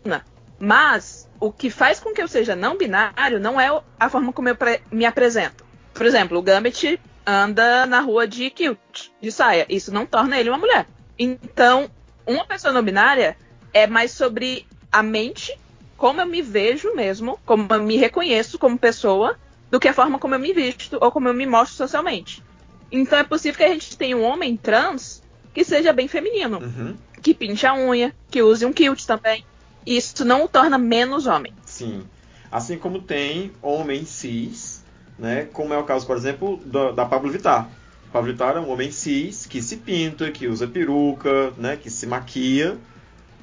Mas 0.58 1.26
o 1.40 1.50
que 1.50 1.70
faz 1.70 1.98
com 2.00 2.12
que 2.12 2.20
eu 2.20 2.28
seja 2.28 2.54
não 2.54 2.76
binário 2.76 3.40
não 3.40 3.58
é 3.58 3.68
a 3.98 4.10
forma 4.10 4.30
como 4.30 4.50
eu 4.50 4.56
me 4.92 5.06
apresento. 5.06 5.64
Por 5.94 6.04
exemplo, 6.04 6.38
o 6.38 6.42
Gambit 6.42 7.00
anda 7.26 7.86
na 7.86 8.00
rua 8.00 8.26
de 8.26 8.50
kilt, 8.50 9.10
de 9.20 9.30
saia. 9.30 9.66
Isso 9.68 9.92
não 9.92 10.06
torna 10.06 10.38
ele 10.38 10.48
uma 10.50 10.58
mulher. 10.58 10.86
Então, 11.18 11.90
uma 12.26 12.44
pessoa 12.44 12.72
não 12.72 12.82
binária 12.82 13.36
é 13.72 13.86
mais 13.86 14.12
sobre 14.12 14.66
a 14.90 15.02
mente, 15.02 15.56
como 15.96 16.20
eu 16.20 16.26
me 16.26 16.42
vejo 16.42 16.94
mesmo, 16.94 17.38
como 17.44 17.66
eu 17.70 17.82
me 17.82 17.96
reconheço 17.96 18.58
como 18.58 18.78
pessoa, 18.78 19.38
do 19.70 19.78
que 19.78 19.86
a 19.88 19.94
forma 19.94 20.18
como 20.18 20.34
eu 20.34 20.38
me 20.38 20.52
visto 20.52 20.98
ou 21.00 21.12
como 21.12 21.28
eu 21.28 21.34
me 21.34 21.46
mostro 21.46 21.76
socialmente. 21.76 22.42
Então 22.90 23.18
é 23.18 23.22
possível 23.24 23.58
que 23.58 23.64
a 23.64 23.68
gente 23.68 23.96
tenha 23.96 24.16
um 24.16 24.22
homem 24.24 24.56
trans 24.56 25.22
que 25.54 25.62
seja 25.64 25.92
bem 25.92 26.08
feminino, 26.08 26.58
Uhum. 26.58 26.96
que 27.22 27.32
pinte 27.34 27.66
a 27.66 27.74
unha, 27.74 28.14
que 28.30 28.42
use 28.42 28.64
um 28.66 28.72
kilt 28.72 29.04
também. 29.04 29.44
Isso 29.86 30.24
não 30.24 30.44
o 30.44 30.48
torna 30.48 30.76
menos 30.78 31.26
homem. 31.26 31.54
Sim. 31.64 32.02
Assim 32.50 32.76
como 32.76 33.00
tem 33.00 33.52
homens 33.62 34.08
cis, 34.08 34.79
né? 35.20 35.46
Como 35.52 35.74
é 35.74 35.78
o 35.78 35.84
caso, 35.84 36.06
por 36.06 36.16
exemplo, 36.16 36.56
da, 36.64 36.92
da 36.92 37.04
Pablo 37.04 37.30
Vittar. 37.30 37.68
Pablo 38.12 38.32
Vittar 38.32 38.56
é 38.56 38.60
um 38.60 38.70
homem 38.70 38.90
cis 38.90 39.46
que 39.46 39.62
se 39.62 39.76
pinta, 39.76 40.30
que 40.30 40.48
usa 40.48 40.66
peruca, 40.66 41.52
né? 41.56 41.76
Que 41.76 41.90
se 41.90 42.06
maquia, 42.06 42.76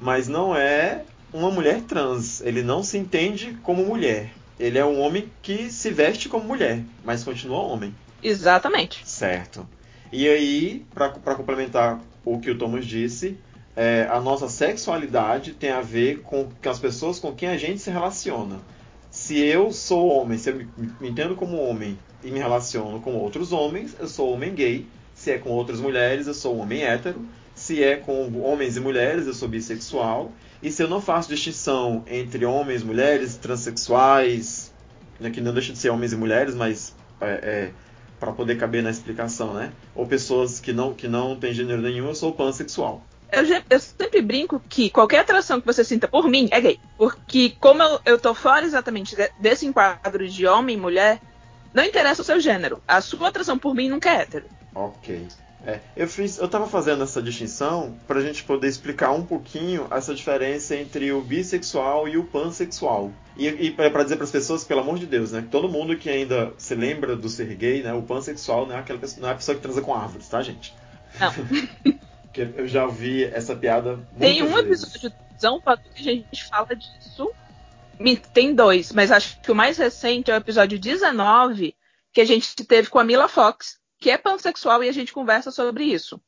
mas 0.00 0.28
não 0.28 0.54
é 0.54 1.04
uma 1.32 1.50
mulher 1.50 1.82
trans. 1.82 2.40
Ele 2.40 2.62
não 2.62 2.82
se 2.82 2.98
entende 2.98 3.56
como 3.62 3.84
mulher. 3.84 4.30
Ele 4.58 4.76
é 4.76 4.84
um 4.84 5.00
homem 5.00 5.30
que 5.40 5.70
se 5.70 5.90
veste 5.90 6.28
como 6.28 6.44
mulher, 6.44 6.82
mas 7.04 7.22
continua 7.22 7.60
homem. 7.60 7.94
Exatamente. 8.22 9.08
Certo. 9.08 9.66
E 10.12 10.28
aí, 10.28 10.84
para 10.92 11.34
complementar 11.34 12.00
o 12.24 12.40
que 12.40 12.50
o 12.50 12.58
Thomas 12.58 12.84
disse, 12.84 13.38
é, 13.76 14.08
a 14.10 14.18
nossa 14.18 14.48
sexualidade 14.48 15.52
tem 15.52 15.70
a 15.70 15.80
ver 15.80 16.22
com, 16.22 16.48
com 16.50 16.68
as 16.68 16.80
pessoas 16.80 17.20
com 17.20 17.32
quem 17.32 17.48
a 17.48 17.56
gente 17.56 17.80
se 17.80 17.90
relaciona. 17.90 18.58
Se 19.10 19.38
eu 19.38 19.72
sou 19.72 20.08
homem, 20.08 20.38
se 20.38 20.50
eu 20.50 20.56
me, 20.56 21.08
entendo 21.08 21.34
como 21.34 21.56
homem 21.56 21.98
e 22.22 22.30
me 22.30 22.38
relaciono 22.38 23.00
com 23.00 23.14
outros 23.14 23.52
homens, 23.52 23.96
eu 23.98 24.06
sou 24.06 24.32
homem 24.32 24.54
gay. 24.54 24.86
Se 25.14 25.32
é 25.32 25.38
com 25.38 25.50
outras 25.50 25.80
mulheres, 25.80 26.26
eu 26.26 26.34
sou 26.34 26.58
homem 26.58 26.82
hétero. 26.82 27.24
Se 27.54 27.82
é 27.82 27.96
com 27.96 28.40
homens 28.42 28.76
e 28.76 28.80
mulheres, 28.80 29.26
eu 29.26 29.34
sou 29.34 29.48
bissexual. 29.48 30.30
E 30.62 30.70
se 30.70 30.82
eu 30.82 30.88
não 30.88 31.00
faço 31.00 31.28
distinção 31.28 32.04
entre 32.06 32.44
homens, 32.44 32.82
mulheres, 32.82 33.36
transexuais, 33.36 34.72
né, 35.18 35.30
que 35.30 35.40
não 35.40 35.52
deixa 35.52 35.72
de 35.72 35.78
ser 35.78 35.90
homens 35.90 36.12
e 36.12 36.16
mulheres, 36.16 36.54
mas 36.54 36.94
é, 37.20 37.26
é, 37.26 37.70
para 38.20 38.32
poder 38.32 38.56
caber 38.58 38.82
na 38.82 38.90
explicação, 38.90 39.54
né? 39.54 39.72
Ou 39.94 40.06
pessoas 40.06 40.60
que 40.60 40.72
não, 40.72 40.94
que 40.94 41.08
não 41.08 41.36
têm 41.36 41.52
gênero 41.52 41.80
nenhum, 41.80 42.08
eu 42.08 42.14
sou 42.14 42.32
pansexual. 42.32 43.04
Eu, 43.30 43.44
eu 43.68 43.78
sempre 43.78 44.22
brinco 44.22 44.60
que 44.68 44.90
qualquer 44.90 45.20
atração 45.20 45.60
que 45.60 45.66
você 45.66 45.84
sinta 45.84 46.08
por 46.08 46.28
mim 46.28 46.48
é 46.50 46.60
gay. 46.60 46.80
Porque 46.96 47.50
como 47.60 47.82
eu, 47.82 48.00
eu 48.04 48.18
tô 48.18 48.34
fora 48.34 48.64
exatamente 48.64 49.14
de- 49.14 49.30
desse 49.38 49.66
enquadro 49.66 50.26
de 50.28 50.46
homem 50.46 50.76
e 50.76 50.80
mulher, 50.80 51.20
não 51.74 51.84
interessa 51.84 52.22
o 52.22 52.24
seu 52.24 52.40
gênero. 52.40 52.82
A 52.88 53.00
sua 53.00 53.28
atração 53.28 53.58
por 53.58 53.74
mim 53.74 53.88
nunca 53.88 54.10
é 54.10 54.22
hétero. 54.22 54.46
Ok. 54.74 55.26
É, 55.66 55.80
eu 55.96 56.06
fiz, 56.06 56.38
eu 56.38 56.48
tava 56.48 56.68
fazendo 56.68 57.02
essa 57.02 57.20
distinção 57.20 57.98
para 58.06 58.20
a 58.20 58.22
gente 58.22 58.44
poder 58.44 58.68
explicar 58.68 59.10
um 59.10 59.24
pouquinho 59.24 59.88
essa 59.90 60.14
diferença 60.14 60.76
entre 60.76 61.10
o 61.12 61.20
bissexual 61.20 62.08
e 62.08 62.16
o 62.16 62.24
pansexual. 62.24 63.10
E, 63.36 63.48
e 63.48 63.70
para 63.72 64.04
dizer 64.04 64.16
para 64.16 64.24
as 64.24 64.30
pessoas, 64.30 64.62
pelo 64.64 64.80
amor 64.80 64.98
de 64.98 65.06
Deus, 65.06 65.32
né, 65.32 65.42
que 65.42 65.48
todo 65.48 65.68
mundo 65.68 65.96
que 65.96 66.08
ainda 66.08 66.54
se 66.56 66.74
lembra 66.76 67.16
do 67.16 67.28
ser 67.28 67.54
gay, 67.56 67.82
né, 67.82 67.92
o 67.92 68.02
pansexual 68.02 68.66
não 68.66 68.76
é 68.76 68.78
aquela 68.78 69.00
pessoa, 69.00 69.20
não 69.20 69.28
é 69.28 69.32
a 69.32 69.34
pessoa 69.34 69.56
que 69.56 69.60
transa 69.62 69.82
com 69.82 69.94
árvores, 69.94 70.28
tá, 70.28 70.40
gente? 70.42 70.74
Não. 71.20 71.32
Porque 72.38 72.60
eu 72.60 72.68
já 72.68 72.84
ouvi 72.84 73.24
essa 73.24 73.56
piada 73.56 73.98
Tem 74.18 74.42
um 74.42 74.56
episódio 74.56 75.10
do 75.10 75.40
Zão 75.40 75.60
que 75.94 76.08
a 76.08 76.14
gente 76.14 76.44
fala 76.44 76.68
disso. 76.76 77.32
Tem 78.32 78.54
dois, 78.54 78.92
mas 78.92 79.10
acho 79.10 79.40
que 79.40 79.50
o 79.50 79.54
mais 79.54 79.76
recente 79.76 80.30
é 80.30 80.34
o 80.34 80.36
episódio 80.36 80.78
19, 80.78 81.74
que 82.12 82.20
a 82.20 82.24
gente 82.24 82.54
teve 82.64 82.88
com 82.88 82.98
a 83.00 83.04
Mila 83.04 83.26
Fox, 83.26 83.80
que 83.98 84.08
é 84.08 84.16
pansexual 84.16 84.84
e 84.84 84.88
a 84.88 84.92
gente 84.92 85.12
conversa 85.12 85.50
sobre 85.50 85.84
isso. 85.84 86.20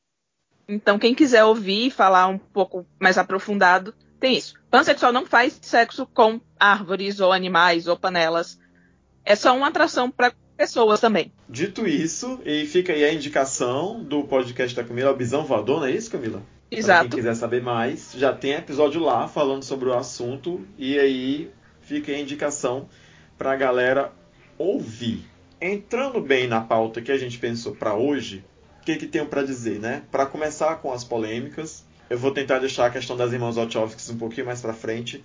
Então, 0.67 0.99
quem 0.99 1.15
quiser 1.15 1.45
ouvir 1.45 1.87
e 1.87 1.91
falar 1.91 2.27
um 2.27 2.39
pouco 2.39 2.85
mais 2.99 3.17
aprofundado, 3.19 3.95
tem 4.19 4.37
isso. 4.37 4.55
Pansexual 4.69 5.13
não 5.13 5.27
faz 5.27 5.59
sexo 5.63 6.07
com 6.07 6.41
árvores 6.59 7.21
ou 7.21 7.33
animais 7.33 7.87
ou 7.87 7.97
panelas. 7.97 8.59
É 9.25 9.37
só 9.37 9.57
uma 9.57 9.69
atração 9.69 10.11
para 10.11 10.33
pessoas 10.61 11.01
também. 11.01 11.33
Dito 11.49 11.89
isso, 11.89 12.39
e 12.45 12.67
fica 12.67 12.93
aí 12.93 13.03
a 13.03 13.15
indicação 13.15 14.05
do 14.05 14.25
podcast 14.25 14.77
da 14.77 14.85
Camila, 14.85 15.11
o 15.11 15.17
Bisão 15.17 15.43
Voador, 15.43 15.81
não 15.81 15.87
é 15.87 15.91
isso, 15.91 16.11
Camila? 16.11 16.43
Pra 16.69 16.79
Exato. 16.79 17.09
quem 17.09 17.19
quiser 17.19 17.35
saber 17.35 17.63
mais, 17.63 18.13
já 18.15 18.31
tem 18.35 18.53
episódio 18.53 19.01
lá 19.01 19.27
falando 19.27 19.63
sobre 19.63 19.89
o 19.89 19.95
assunto, 19.95 20.61
e 20.77 20.99
aí 20.99 21.51
fica 21.81 22.13
aí 22.13 22.19
a 22.19 22.21
indicação 22.21 22.91
pra 23.39 23.57
galera 23.57 24.13
ouvir. 24.59 25.25
Entrando 25.59 26.21
bem 26.21 26.47
na 26.47 26.61
pauta 26.61 27.01
que 27.01 27.11
a 27.11 27.17
gente 27.17 27.39
pensou 27.39 27.75
pra 27.75 27.95
hoje, 27.95 28.45
o 28.83 28.85
que, 28.85 28.97
que 28.97 29.07
tenho 29.07 29.25
pra 29.25 29.43
dizer, 29.43 29.81
né? 29.81 30.03
Pra 30.11 30.27
começar 30.27 30.77
com 30.77 30.93
as 30.93 31.03
polêmicas, 31.03 31.87
eu 32.11 32.19
vou 32.19 32.33
tentar 32.33 32.59
deixar 32.59 32.85
a 32.85 32.91
questão 32.91 33.17
das 33.17 33.33
irmãs 33.33 33.57
Wachowskis 33.57 34.11
um 34.11 34.19
pouquinho 34.19 34.45
mais 34.45 34.61
pra 34.61 34.75
frente, 34.75 35.25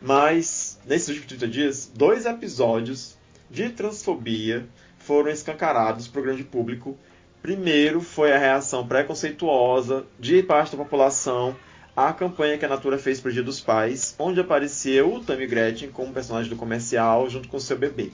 mas 0.00 0.78
nesses 0.86 1.08
últimos 1.08 1.26
30 1.30 1.48
dias, 1.48 1.92
dois 1.92 2.26
episódios 2.26 3.17
de 3.50 3.70
transfobia 3.70 4.66
foram 4.98 5.30
escancarados 5.30 6.08
para 6.08 6.20
o 6.20 6.24
grande 6.24 6.44
público. 6.44 6.96
Primeiro 7.40 8.00
foi 8.00 8.32
a 8.32 8.38
reação 8.38 8.86
preconceituosa 8.86 10.04
de 10.18 10.42
parte 10.42 10.72
da 10.76 10.82
população 10.82 11.56
à 11.96 12.12
campanha 12.12 12.58
que 12.58 12.64
a 12.64 12.68
Natura 12.68 12.98
fez 12.98 13.20
para 13.20 13.30
o 13.30 13.32
Dia 13.32 13.42
dos 13.42 13.60
Pais, 13.60 14.14
onde 14.18 14.40
apareceu 14.40 15.14
o 15.14 15.20
Tammy 15.24 15.46
Gretchen 15.46 15.90
como 15.90 16.12
personagem 16.12 16.50
do 16.50 16.56
comercial 16.56 17.28
junto 17.28 17.48
com 17.48 17.58
seu 17.58 17.76
bebê. 17.76 18.12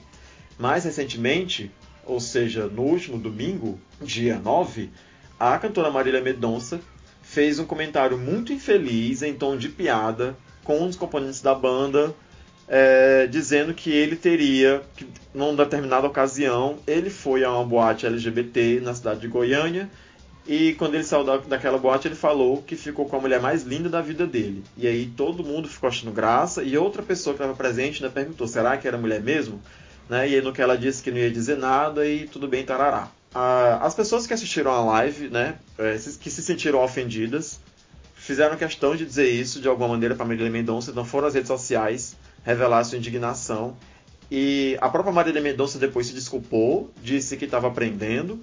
Mais 0.57 0.85
recentemente, 0.85 1.71
ou 2.05 2.19
seja, 2.19 2.67
no 2.67 2.83
último 2.83 3.17
domingo, 3.17 3.79
dia 4.01 4.39
9, 4.39 4.89
a 5.39 5.57
cantora 5.57 5.91
Marília 5.91 6.21
Mendonça 6.21 6.79
fez 7.21 7.59
um 7.59 7.65
comentário 7.65 8.17
muito 8.17 8.53
infeliz 8.53 9.21
em 9.21 9.33
tom 9.33 9.57
de 9.57 9.69
piada 9.69 10.37
com 10.63 10.79
um 10.79 10.87
dos 10.87 10.95
componentes 10.95 11.41
da 11.41 11.53
banda 11.53 12.15
é, 12.67 13.27
dizendo 13.27 13.73
que 13.73 13.91
ele 13.91 14.15
teria, 14.15 14.81
que 14.95 15.07
numa 15.33 15.53
determinada 15.53 16.07
ocasião, 16.07 16.77
ele 16.87 17.09
foi 17.09 17.43
a 17.43 17.51
uma 17.51 17.63
boate 17.63 18.05
LGBT 18.05 18.79
na 18.81 18.93
cidade 18.93 19.21
de 19.21 19.27
Goiânia 19.27 19.89
e 20.47 20.73
quando 20.73 20.95
ele 20.95 21.03
saiu 21.03 21.23
da, 21.23 21.37
daquela 21.37 21.77
boate 21.77 22.07
ele 22.07 22.15
falou 22.15 22.61
que 22.61 22.75
ficou 22.75 23.05
com 23.05 23.17
a 23.17 23.19
mulher 23.19 23.41
mais 23.41 23.63
linda 23.63 23.89
da 23.89 24.01
vida 24.01 24.25
dele. 24.25 24.63
E 24.77 24.87
aí 24.87 25.07
todo 25.15 25.43
mundo 25.43 25.67
ficou 25.67 25.89
achando 25.89 26.11
graça 26.11 26.63
e 26.63 26.77
outra 26.77 27.03
pessoa 27.03 27.35
que 27.35 27.41
estava 27.41 27.55
presente 27.55 28.03
ainda 28.03 28.13
perguntou, 28.13 28.47
será 28.47 28.77
que 28.77 28.87
era 28.87 28.97
mulher 28.97 29.21
mesmo? 29.21 29.61
Né? 30.09 30.29
E 30.29 30.35
aí 30.35 30.41
no 30.41 30.53
que 30.53 30.61
ela 30.61 30.77
disse 30.77 31.03
que 31.03 31.11
não 31.11 31.17
ia 31.17 31.31
dizer 31.31 31.57
nada 31.57 32.07
e 32.07 32.27
tudo 32.27 32.47
bem, 32.47 32.63
tarará. 32.63 33.09
As 33.81 33.93
pessoas 33.93 34.25
que 34.25 34.33
assistiram 34.33 34.71
a 34.71 34.79
live, 34.79 35.27
né, 35.27 35.55
é, 35.77 35.97
que 36.21 36.31
se 36.31 36.41
sentiram 36.41 36.81
ofendidas, 36.81 37.59
fizeram 38.15 38.55
questão 38.55 38.95
de 38.95 39.05
dizer 39.05 39.29
isso 39.29 39.59
de 39.59 39.67
alguma 39.67 39.89
maneira 39.89 40.15
para 40.15 40.25
Marília 40.25 40.49
Mendonça, 40.49 40.91
então 40.91 41.03
foram 41.03 41.27
às 41.27 41.33
redes 41.33 41.49
sociais 41.49 42.15
revelar 42.45 42.83
sua 42.83 42.97
indignação. 42.97 43.75
E 44.31 44.77
a 44.79 44.87
própria 44.87 45.13
Marília 45.13 45.41
Mendonça 45.41 45.79
depois 45.79 46.07
se 46.07 46.13
desculpou, 46.13 46.91
disse 47.03 47.35
que 47.35 47.45
estava 47.45 47.67
aprendendo, 47.67 48.39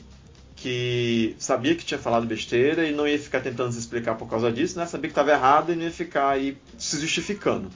que 0.56 1.34
sabia 1.38 1.74
que 1.74 1.84
tinha 1.84 1.98
falado 1.98 2.26
besteira 2.26 2.84
e 2.86 2.92
não 2.92 3.06
ia 3.06 3.18
ficar 3.18 3.40
tentando 3.40 3.72
se 3.72 3.78
explicar 3.78 4.16
por 4.16 4.28
causa 4.28 4.50
disso, 4.52 4.78
né? 4.78 4.86
Sabia 4.86 5.08
que 5.08 5.12
estava 5.12 5.30
errado 5.30 5.72
e 5.72 5.76
não 5.76 5.84
ia 5.84 5.90
ficar 5.90 6.30
aí 6.30 6.56
se 6.76 7.00
justificando. 7.00 7.70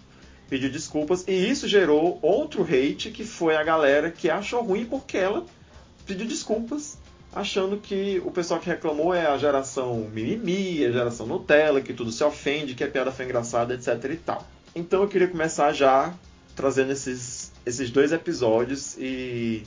Pediu 0.48 0.70
desculpas 0.70 1.24
e 1.26 1.32
isso 1.32 1.66
gerou 1.66 2.18
outro 2.22 2.62
hate 2.62 3.10
que 3.10 3.24
foi 3.24 3.56
a 3.56 3.64
galera 3.64 4.10
que 4.10 4.30
achou 4.30 4.62
ruim 4.62 4.84
porque 4.84 5.16
ela 5.16 5.44
pediu 6.06 6.26
desculpas, 6.26 6.96
achando 7.34 7.76
que 7.78 8.22
o 8.24 8.30
pessoal 8.30 8.60
que 8.60 8.68
reclamou 8.68 9.12
é 9.12 9.26
a 9.26 9.36
geração 9.36 10.08
mimimi, 10.12 10.84
a 10.84 10.92
geração 10.92 11.26
Nutella, 11.26 11.80
que 11.80 11.92
tudo 11.92 12.12
se 12.12 12.22
ofende, 12.22 12.74
que 12.74 12.84
a 12.84 12.88
piada 12.88 13.10
foi 13.10 13.24
engraçada, 13.24 13.74
etc 13.74 14.12
e 14.12 14.16
tal. 14.16 14.46
Então 14.76 15.00
eu 15.00 15.08
queria 15.08 15.26
começar 15.26 15.72
já 15.72 16.12
trazendo 16.54 16.92
esses, 16.92 17.50
esses 17.64 17.90
dois 17.90 18.12
episódios 18.12 18.94
e 18.98 19.62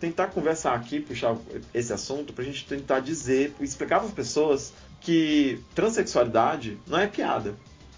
tentar 0.00 0.28
conversar 0.28 0.74
aqui, 0.74 1.00
puxar 1.00 1.36
esse 1.74 1.92
assunto, 1.92 2.32
pra 2.32 2.42
gente 2.42 2.64
tentar 2.64 3.00
dizer, 3.00 3.54
explicar 3.60 3.98
para 3.98 4.08
as 4.08 4.14
pessoas 4.14 4.72
que 5.02 5.60
transexualidade 5.74 6.78
não 6.86 6.98
é 6.98 7.06
piada. 7.06 7.54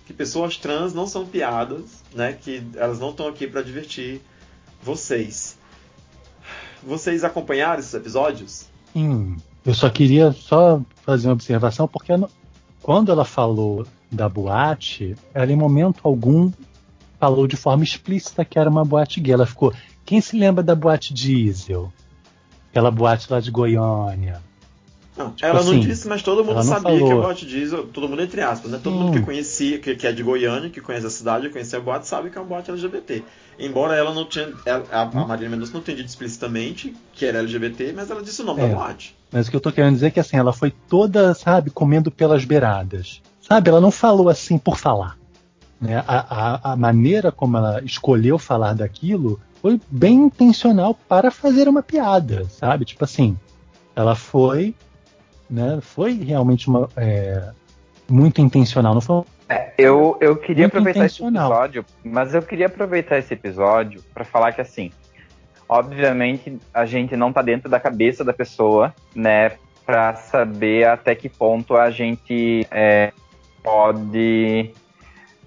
Que 0.06 0.12
pessoas 0.12 0.56
trans 0.56 0.92
não 0.92 1.06
são 1.06 1.24
piadas, 1.24 2.02
né? 2.12 2.32
Que 2.32 2.60
elas 2.74 2.98
não 2.98 3.10
estão 3.10 3.28
aqui 3.28 3.46
para 3.46 3.62
divertir 3.62 4.20
vocês. 4.82 5.56
Vocês 6.82 7.22
acompanharam 7.22 7.78
esses 7.78 7.94
episódios? 7.94 8.66
Sim. 8.92 9.36
Eu 9.64 9.74
só 9.74 9.88
queria 9.88 10.32
só 10.32 10.80
fazer 11.04 11.28
uma 11.28 11.34
observação, 11.34 11.86
porque 11.86 12.12
quando 12.82 13.10
ela 13.10 13.24
falou 13.24 13.86
da 14.16 14.28
boate, 14.28 15.14
ela 15.34 15.52
em 15.52 15.56
momento 15.56 16.00
algum 16.04 16.50
falou 17.20 17.46
de 17.46 17.56
forma 17.56 17.84
explícita 17.84 18.44
que 18.44 18.58
era 18.58 18.68
uma 18.70 18.84
boate 18.84 19.20
gay. 19.20 19.34
Ela 19.34 19.46
ficou. 19.46 19.72
Quem 20.04 20.20
se 20.20 20.36
lembra 20.36 20.62
da 20.62 20.74
boate 20.74 21.12
Diesel? 21.14 21.92
Aquela 22.70 22.90
boate 22.90 23.30
lá 23.30 23.40
de 23.40 23.50
Goiânia. 23.50 24.42
Não, 25.16 25.30
Tipo 25.30 25.46
ela 25.46 25.62
não 25.62 25.70
assim, 25.70 25.80
disse, 25.80 26.06
mas 26.06 26.22
todo 26.22 26.44
mundo 26.44 26.56
não 26.56 26.62
sabia 26.62 26.98
que 26.98 27.04
a 27.04 27.06
falou. 27.06 27.22
boate 27.22 27.46
diesel, 27.46 27.86
todo 27.86 28.06
mundo 28.06 28.20
entre 28.20 28.42
aspas, 28.42 28.70
né? 28.70 28.78
Todo 28.82 28.92
Sim. 28.92 29.02
mundo 29.02 29.12
que 29.18 29.24
conhecia, 29.24 29.78
que, 29.78 29.96
que 29.96 30.06
é 30.06 30.12
de 30.12 30.22
Goiânia, 30.22 30.68
que 30.68 30.78
conhece 30.78 31.06
a 31.06 31.10
cidade, 31.10 31.48
conhece 31.48 31.74
a 31.74 31.80
boate, 31.80 32.06
sabe 32.06 32.28
que 32.28 32.36
é 32.36 32.40
uma 32.42 32.46
boate 32.46 32.70
LGBT. 32.70 33.22
Embora 33.58 33.94
ela 33.96 34.12
não 34.12 34.26
tinha, 34.26 34.52
ela- 34.66 34.84
a, 34.92 35.00
a 35.04 35.26
Marília 35.26 35.48
Mendonça 35.48 35.72
não 35.72 35.80
tenha 35.80 35.96
dito 35.96 36.08
explicitamente 36.10 36.94
que 37.14 37.24
era 37.24 37.38
LGBT, 37.38 37.94
mas 37.96 38.10
ela 38.10 38.22
disse 38.22 38.42
o 38.42 38.44
nome 38.44 38.60
É. 38.60 38.68
da 38.68 38.74
boate. 38.74 39.16
Mas 39.32 39.48
o 39.48 39.50
que 39.50 39.56
eu 39.56 39.60
tô 39.60 39.72
querendo 39.72 39.94
dizer 39.94 40.08
é 40.08 40.10
que 40.10 40.20
assim, 40.20 40.36
ela 40.36 40.52
foi 40.52 40.70
toda, 40.70 41.32
sabe, 41.32 41.70
comendo 41.70 42.10
pelas 42.10 42.44
beiradas. 42.44 43.22
Sabe, 43.48 43.70
ela 43.70 43.80
não 43.80 43.92
falou 43.92 44.28
assim 44.28 44.58
por 44.58 44.76
falar. 44.76 45.16
Né? 45.80 46.02
A, 46.06 46.64
a, 46.64 46.72
a 46.72 46.76
maneira 46.76 47.30
como 47.30 47.56
ela 47.56 47.80
escolheu 47.84 48.38
falar 48.38 48.74
daquilo 48.74 49.40
foi 49.62 49.80
bem 49.88 50.14
intencional 50.14 50.94
para 50.94 51.30
fazer 51.30 51.68
uma 51.68 51.82
piada, 51.82 52.44
sabe? 52.46 52.84
Tipo 52.84 53.04
assim, 53.04 53.36
ela 53.94 54.14
foi, 54.14 54.74
né? 55.48 55.78
Foi 55.80 56.12
realmente 56.12 56.68
uma 56.68 56.88
é, 56.96 57.50
muito 58.08 58.40
intencional, 58.40 58.94
não 58.94 59.00
foi? 59.00 59.22
É, 59.48 59.72
eu, 59.78 60.16
eu 60.20 60.36
queria 60.36 60.64
Muito 60.64 60.78
aproveitar 60.78 61.06
esse 61.06 61.22
episódio, 61.22 61.84
mas 62.04 62.34
eu 62.34 62.42
queria 62.42 62.66
aproveitar 62.66 63.18
esse 63.18 63.32
episódio 63.32 64.02
para 64.12 64.24
falar 64.24 64.52
que 64.52 64.60
assim, 64.60 64.90
obviamente 65.68 66.58
a 66.74 66.84
gente 66.84 67.16
não 67.16 67.32
tá 67.32 67.42
dentro 67.42 67.68
da 67.68 67.78
cabeça 67.78 68.24
da 68.24 68.32
pessoa, 68.32 68.92
né, 69.14 69.52
para 69.84 70.16
saber 70.16 70.88
até 70.88 71.14
que 71.14 71.28
ponto 71.28 71.76
a 71.76 71.90
gente 71.90 72.66
é, 72.72 73.12
pode 73.66 74.70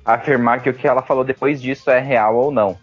afirmar 0.03 0.61
que 0.61 0.69
o 0.69 0.73
que 0.73 0.85
ela 0.85 1.01
falou 1.01 1.23
depois 1.23 1.61
disso 1.61 1.89
é 1.89 1.99
real 2.01 2.35
ou 2.35 2.51
não. 2.51 2.77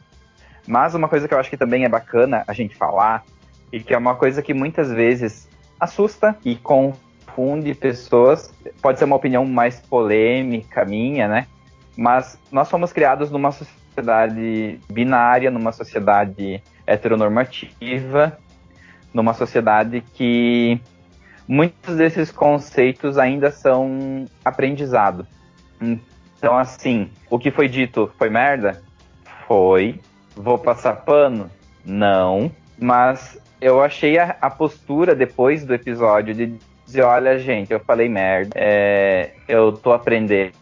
Mas 0.66 0.94
uma 0.94 1.08
coisa 1.08 1.28
que 1.28 1.34
eu 1.34 1.38
acho 1.38 1.50
que 1.50 1.58
também 1.58 1.84
é 1.84 1.88
bacana 1.90 2.42
a 2.48 2.54
gente 2.54 2.74
falar 2.74 3.22
e 3.70 3.78
que 3.78 3.92
é 3.92 3.98
uma 3.98 4.14
coisa 4.14 4.40
que 4.40 4.54
muitas 4.54 4.90
vezes 4.90 5.46
assusta 5.78 6.34
e 6.42 6.56
confunde 6.56 7.74
pessoas. 7.74 8.50
Pode 8.80 8.98
ser 8.98 9.04
uma 9.04 9.16
opinião 9.16 9.44
mais 9.44 9.78
polêmica 9.78 10.86
minha, 10.86 11.28
né? 11.28 11.46
Mas 11.94 12.38
nós 12.50 12.70
fomos 12.70 12.90
criados 12.90 13.30
numa 13.30 13.52
sociedade 13.52 14.80
binária, 14.90 15.50
numa 15.50 15.70
sociedade 15.70 16.62
heteronormativa, 16.86 18.38
numa 19.12 19.34
sociedade 19.34 20.02
que 20.14 20.80
muitos 21.47 21.97
desses 21.97 22.31
conceitos 22.31 23.18
ainda 23.18 23.51
são 23.51 24.27
aprendizado. 24.44 25.27
Então, 25.81 26.56
assim, 26.56 27.10
o 27.31 27.39
que 27.39 27.51
foi 27.51 27.68
dito 27.68 28.10
foi 28.18 28.28
merda? 28.28 28.82
Foi. 29.47 30.01
Vou 30.35 30.59
passar 30.59 30.97
pano? 30.97 31.51
Não. 31.85 32.51
Mas 32.78 33.39
eu 33.60 33.82
achei 33.82 34.18
a, 34.18 34.36
a 34.40 34.51
postura 34.51 35.14
depois 35.14 35.64
do 35.64 35.74
episódio 35.74 36.35
de 36.35 36.59
dizer, 36.85 37.02
olha, 37.02 37.39
gente, 37.39 37.73
eu 37.73 37.81
falei 37.81 38.09
merda, 38.09 38.52
é, 38.55 39.32
eu 39.48 39.73
tô 39.73 39.93
aprendendo. 39.93 40.52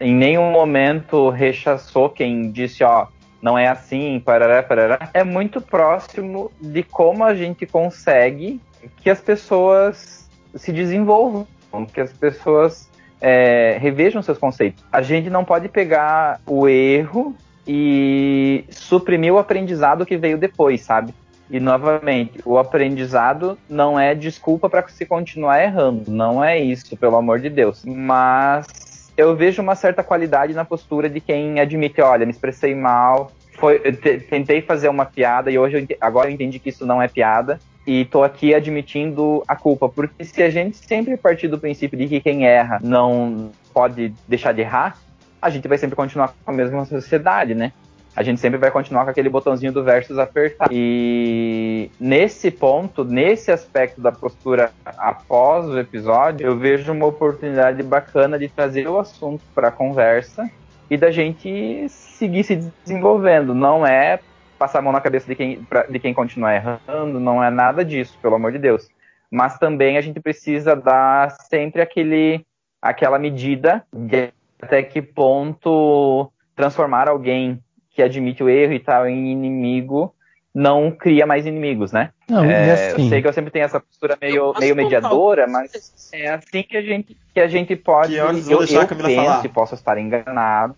Em 0.00 0.14
nenhum 0.14 0.50
momento 0.50 1.28
rechaçou 1.30 2.08
quem 2.10 2.50
disse, 2.50 2.84
ó, 2.84 3.06
não 3.40 3.58
é 3.58 3.68
assim, 3.68 4.20
parará, 4.20 4.62
parará. 4.62 5.10
É 5.12 5.24
muito 5.24 5.60
próximo 5.60 6.50
de 6.60 6.82
como 6.82 7.24
a 7.24 7.34
gente 7.34 7.66
consegue 7.66 8.60
que 8.96 9.10
as 9.10 9.20
pessoas 9.20 10.28
se 10.54 10.72
desenvolvam, 10.72 11.46
que 11.92 12.00
as 12.00 12.12
pessoas 12.12 12.88
é, 13.20 13.78
revejam 13.80 14.22
seus 14.22 14.38
conceitos. 14.38 14.84
A 14.92 15.02
gente 15.02 15.30
não 15.30 15.44
pode 15.44 15.68
pegar 15.68 16.40
o 16.46 16.68
erro 16.68 17.34
e 17.66 18.64
suprimir 18.70 19.32
o 19.32 19.38
aprendizado 19.38 20.04
que 20.04 20.16
veio 20.16 20.38
depois, 20.38 20.82
sabe? 20.82 21.14
E 21.50 21.60
novamente, 21.60 22.40
o 22.44 22.58
aprendizado 22.58 23.58
não 23.68 23.98
é 23.98 24.14
desculpa 24.14 24.68
para 24.68 24.86
se 24.88 25.04
continuar 25.04 25.62
errando, 25.62 26.10
não 26.10 26.42
é 26.42 26.58
isso, 26.58 26.96
pelo 26.96 27.16
amor 27.16 27.38
de 27.38 27.50
Deus. 27.50 27.84
Mas 27.84 29.12
eu 29.16 29.36
vejo 29.36 29.62
uma 29.62 29.74
certa 29.74 30.02
qualidade 30.02 30.54
na 30.54 30.64
postura 30.64 31.08
de 31.08 31.20
quem 31.20 31.60
admite, 31.60 32.00
olha, 32.00 32.24
me 32.24 32.32
expressei 32.32 32.74
mal, 32.74 33.30
foi, 33.52 33.78
tentei 33.78 34.62
fazer 34.62 34.88
uma 34.88 35.04
piada 35.04 35.50
e 35.50 35.58
hoje 35.58 35.86
eu 35.88 35.96
agora 36.00 36.28
eu 36.28 36.34
entendi 36.34 36.58
que 36.58 36.70
isso 36.70 36.84
não 36.84 37.00
é 37.00 37.08
piada 37.08 37.58
e 37.86 38.04
tô 38.06 38.22
aqui 38.22 38.54
admitindo 38.54 39.42
a 39.46 39.54
culpa, 39.56 39.88
porque 39.88 40.24
se 40.24 40.42
a 40.42 40.50
gente 40.50 40.76
sempre 40.76 41.16
partir 41.16 41.48
do 41.48 41.58
princípio 41.58 41.98
de 41.98 42.08
que 42.08 42.20
quem 42.20 42.46
erra 42.46 42.78
não 42.82 43.50
pode 43.72 44.14
deixar 44.26 44.52
de 44.52 44.62
errar, 44.62 44.96
a 45.40 45.50
gente 45.50 45.68
vai 45.68 45.76
sempre 45.76 45.94
continuar 45.94 46.28
com 46.28 46.50
a 46.50 46.54
mesma 46.54 46.84
sociedade, 46.86 47.54
né? 47.54 47.72
A 48.16 48.22
gente 48.22 48.40
sempre 48.40 48.58
vai 48.58 48.70
continuar 48.70 49.04
com 49.04 49.10
aquele 49.10 49.28
botãozinho 49.28 49.72
do 49.72 49.82
versus 49.82 50.18
apertado. 50.18 50.70
E 50.72 51.90
nesse 51.98 52.50
ponto, 52.50 53.04
nesse 53.04 53.50
aspecto 53.50 54.00
da 54.00 54.12
postura 54.12 54.70
após 54.84 55.66
o 55.66 55.78
episódio, 55.78 56.46
eu 56.46 56.56
vejo 56.56 56.92
uma 56.92 57.06
oportunidade 57.06 57.82
bacana 57.82 58.38
de 58.38 58.48
trazer 58.48 58.86
o 58.86 58.98
assunto 58.98 59.42
para 59.52 59.68
a 59.68 59.72
conversa 59.72 60.48
e 60.88 60.96
da 60.96 61.10
gente 61.10 61.88
seguir 61.88 62.44
se 62.44 62.70
desenvolvendo. 62.84 63.52
Não 63.52 63.84
é 63.84 64.20
passar 64.64 64.78
a 64.78 64.82
mão 64.82 64.92
na 64.92 65.00
cabeça 65.00 65.26
de 65.26 65.34
quem, 65.34 65.62
pra- 65.64 65.82
de 65.82 65.98
quem 65.98 66.14
continuar 66.14 66.54
errando, 66.54 67.20
não 67.20 67.44
é 67.44 67.50
nada 67.50 67.84
disso, 67.84 68.18
pelo 68.22 68.34
amor 68.36 68.50
de 68.50 68.58
Deus. 68.58 68.88
Mas 69.30 69.58
também 69.58 69.98
a 69.98 70.00
gente 70.00 70.18
precisa 70.20 70.74
dar 70.74 71.30
sempre 71.50 71.82
aquele, 71.82 72.42
aquela 72.80 73.18
medida 73.18 73.84
de 73.94 74.32
até 74.62 74.82
que 74.82 75.02
ponto 75.02 76.30
transformar 76.56 77.08
alguém 77.10 77.60
que 77.90 78.02
admite 78.02 78.42
o 78.42 78.48
erro 78.48 78.72
e 78.72 78.80
tal 78.80 79.06
em 79.06 79.32
inimigo 79.32 80.14
não 80.54 80.90
cria 80.90 81.26
mais 81.26 81.44
inimigos, 81.46 81.92
né? 81.92 82.10
Não, 82.28 82.44
É, 82.44 82.72
assim- 82.72 83.02
Eu 83.02 83.08
sei 83.10 83.20
que 83.20 83.28
eu 83.28 83.32
sempre 83.32 83.50
tenho 83.50 83.64
essa 83.66 83.80
postura 83.80 84.16
meio, 84.20 84.54
meio 84.58 84.74
mediadora, 84.76 85.46
mas 85.46 86.08
é 86.12 86.28
assim 86.30 86.62
que 86.62 86.76
a 86.76 86.82
gente, 86.82 87.16
que 87.34 87.40
a 87.40 87.48
gente 87.48 87.74
pode. 87.76 88.14
Que 88.14 88.20
horas 88.20 88.48
eu 88.48 88.60
a 88.60 88.64
eu 88.82 88.86
Camila 88.86 89.08
penso 89.08 89.20
falar? 89.20 89.44
e 89.44 89.48
posso 89.48 89.74
estar 89.74 89.98
enganado. 89.98 90.74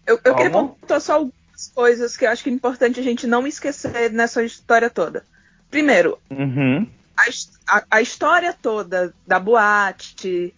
Eu, 0.06 0.20
eu 0.26 0.34
queria 0.36 0.52
pontuar 0.52 1.00
só 1.00 1.24
coisas 1.68 2.16
que 2.16 2.26
eu 2.26 2.30
acho 2.30 2.44
que 2.44 2.50
é 2.50 2.54
importante 2.54 3.00
a 3.00 3.04
gente 3.04 3.28
não 3.28 3.46
esquecer 3.46 4.12
nessa 4.12 4.44
história 4.44 4.90
toda. 4.90 5.26
Primeiro, 5.70 6.18
Uhum. 6.30 6.88
a, 7.18 7.78
a- 7.78 7.84
a 7.92 8.02
história 8.02 8.54
toda 8.60 9.14
da 9.28 9.40
boate, 9.40 10.54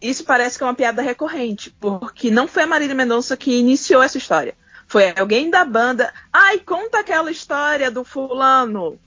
isso 0.00 0.24
parece 0.24 0.58
que 0.58 0.64
é 0.64 0.66
uma 0.66 0.74
piada 0.74 1.00
recorrente, 1.02 1.70
porque 1.80 2.30
não 2.30 2.46
foi 2.46 2.62
a 2.64 2.66
Marília 2.66 2.94
Mendonça 2.94 3.36
que 3.36 3.58
iniciou 3.58 4.02
essa 4.02 4.18
história. 4.18 4.54
Foi 4.86 5.12
alguém 5.18 5.50
da 5.50 5.64
banda. 5.64 6.12
Ai, 6.32 6.58
conta 6.58 7.00
aquela 7.00 7.30
história 7.30 7.90
do 7.90 8.04
fulano. 8.04 9.00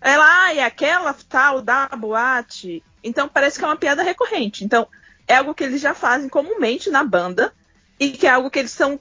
Ela, 0.00 0.24
ai, 0.44 0.60
aquela 0.60 1.14
tal 1.28 1.60
da 1.60 1.88
boate. 1.88 2.82
Então 3.04 3.28
parece 3.28 3.58
que 3.58 3.64
é 3.64 3.68
uma 3.68 3.76
piada 3.76 4.02
recorrente. 4.02 4.64
Então 4.64 4.86
é 5.28 5.36
algo 5.36 5.52
que 5.54 5.64
eles 5.64 5.80
já 5.80 5.92
fazem 5.94 6.28
comumente 6.28 6.88
na 6.90 7.04
banda 7.04 7.52
e 8.00 8.10
que 8.10 8.26
é 8.26 8.30
algo 8.30 8.50
que 8.50 8.58
eles 8.60 8.70
estão 8.70 8.98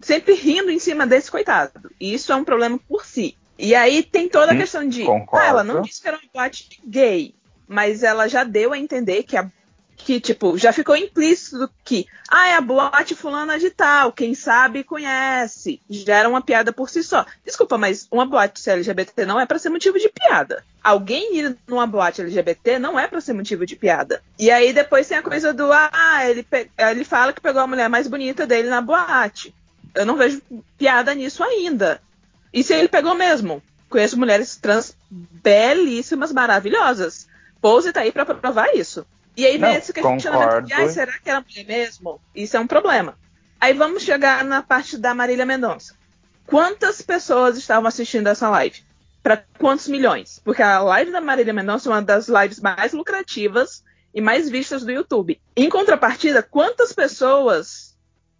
sempre 0.00 0.34
rindo 0.34 0.70
em 0.70 0.78
cima 0.78 1.06
desse 1.06 1.30
coitado. 1.30 1.90
E 2.00 2.14
isso 2.14 2.32
é 2.32 2.36
um 2.36 2.44
problema 2.44 2.78
por 2.88 3.04
si. 3.04 3.36
E 3.58 3.74
aí 3.74 4.02
tem 4.02 4.28
toda 4.28 4.52
a 4.52 4.54
Hum, 4.54 4.58
questão 4.58 4.88
de. 4.88 5.04
concordo. 5.04 5.44
Ah, 5.44 5.48
ela 5.48 5.64
não 5.64 5.80
disse 5.82 6.00
que 6.02 6.08
era 6.08 6.16
uma 6.16 6.28
boate 6.32 6.80
gay, 6.86 7.34
mas 7.68 8.02
ela 8.02 8.28
já 8.28 8.42
deu 8.44 8.72
a 8.72 8.78
entender 8.78 9.22
que 9.22 9.36
a, 9.36 9.48
que, 9.96 10.20
tipo, 10.20 10.58
já 10.58 10.72
ficou 10.72 10.96
implícito 10.96 11.70
que, 11.84 12.04
ah, 12.28 12.48
é 12.48 12.54
a 12.56 12.60
boate 12.60 13.14
fulana 13.14 13.56
de 13.58 13.70
tal, 13.70 14.12
quem 14.12 14.34
sabe 14.34 14.82
conhece. 14.82 15.80
Já 15.88 16.16
era 16.18 16.28
uma 16.28 16.42
piada 16.42 16.72
por 16.72 16.90
si 16.90 17.02
só. 17.04 17.24
Desculpa, 17.44 17.78
mas 17.78 18.08
uma 18.10 18.26
boate 18.26 18.68
LGBT 18.68 19.24
não 19.24 19.38
é 19.40 19.46
para 19.46 19.58
ser 19.60 19.68
motivo 19.70 19.96
de 19.98 20.08
piada. 20.08 20.64
Alguém 20.82 21.36
ir 21.38 21.56
numa 21.68 21.86
boate 21.86 22.20
LGBT 22.22 22.80
não 22.80 22.98
é 22.98 23.06
para 23.06 23.20
ser 23.20 23.32
motivo 23.34 23.64
de 23.64 23.76
piada. 23.76 24.20
E 24.36 24.50
aí 24.50 24.72
depois 24.72 25.06
tem 25.06 25.16
a 25.16 25.22
coisa 25.22 25.54
do, 25.54 25.70
ah, 25.72 26.22
ele, 26.28 26.44
ele 26.76 27.04
fala 27.04 27.32
que 27.32 27.40
pegou 27.40 27.62
a 27.62 27.66
mulher 27.68 27.88
mais 27.88 28.08
bonita 28.08 28.46
dele 28.48 28.68
na 28.68 28.80
boate. 28.80 29.54
Eu 29.94 30.04
não 30.04 30.16
vejo 30.16 30.42
piada 30.76 31.14
nisso 31.14 31.42
ainda. 31.42 32.00
E 32.52 32.62
se 32.62 32.74
ele 32.74 32.88
pegou 32.88 33.14
mesmo? 33.14 33.62
Conheço 33.88 34.18
mulheres 34.18 34.56
trans 34.56 34.96
belíssimas, 35.10 36.32
maravilhosas. 36.32 37.28
Pose 37.60 37.92
tá 37.92 38.00
aí 38.00 38.12
para 38.12 38.24
provar 38.26 38.74
isso. 38.74 39.06
E 39.36 39.44
aí 39.46 39.58
vem 39.58 39.70
Não, 39.70 39.78
esse 39.78 39.92
questionamento 39.92 40.66
de, 40.66 40.72
ah, 40.72 40.88
será 40.88 41.18
que 41.18 41.28
era 41.28 41.40
mulher 41.40 41.66
mesmo? 41.66 42.20
Isso 42.34 42.56
é 42.56 42.60
um 42.60 42.66
problema. 42.66 43.16
Aí 43.60 43.72
vamos 43.72 44.02
chegar 44.02 44.44
na 44.44 44.62
parte 44.62 44.96
da 44.96 45.14
Marília 45.14 45.46
Mendonça. 45.46 45.94
Quantas 46.46 47.00
pessoas 47.00 47.56
estavam 47.56 47.88
assistindo 47.88 48.26
essa 48.28 48.48
live? 48.50 48.84
Para 49.22 49.42
quantos 49.58 49.88
milhões? 49.88 50.40
Porque 50.44 50.62
a 50.62 50.80
live 50.80 51.10
da 51.10 51.20
Marília 51.20 51.52
Mendonça 51.52 51.88
é 51.88 51.92
uma 51.92 52.02
das 52.02 52.28
lives 52.28 52.60
mais 52.60 52.92
lucrativas 52.92 53.82
e 54.14 54.20
mais 54.20 54.48
vistas 54.50 54.84
do 54.84 54.92
YouTube. 54.92 55.40
Em 55.56 55.68
contrapartida, 55.68 56.42
quantas 56.42 56.92
pessoas 56.92 57.93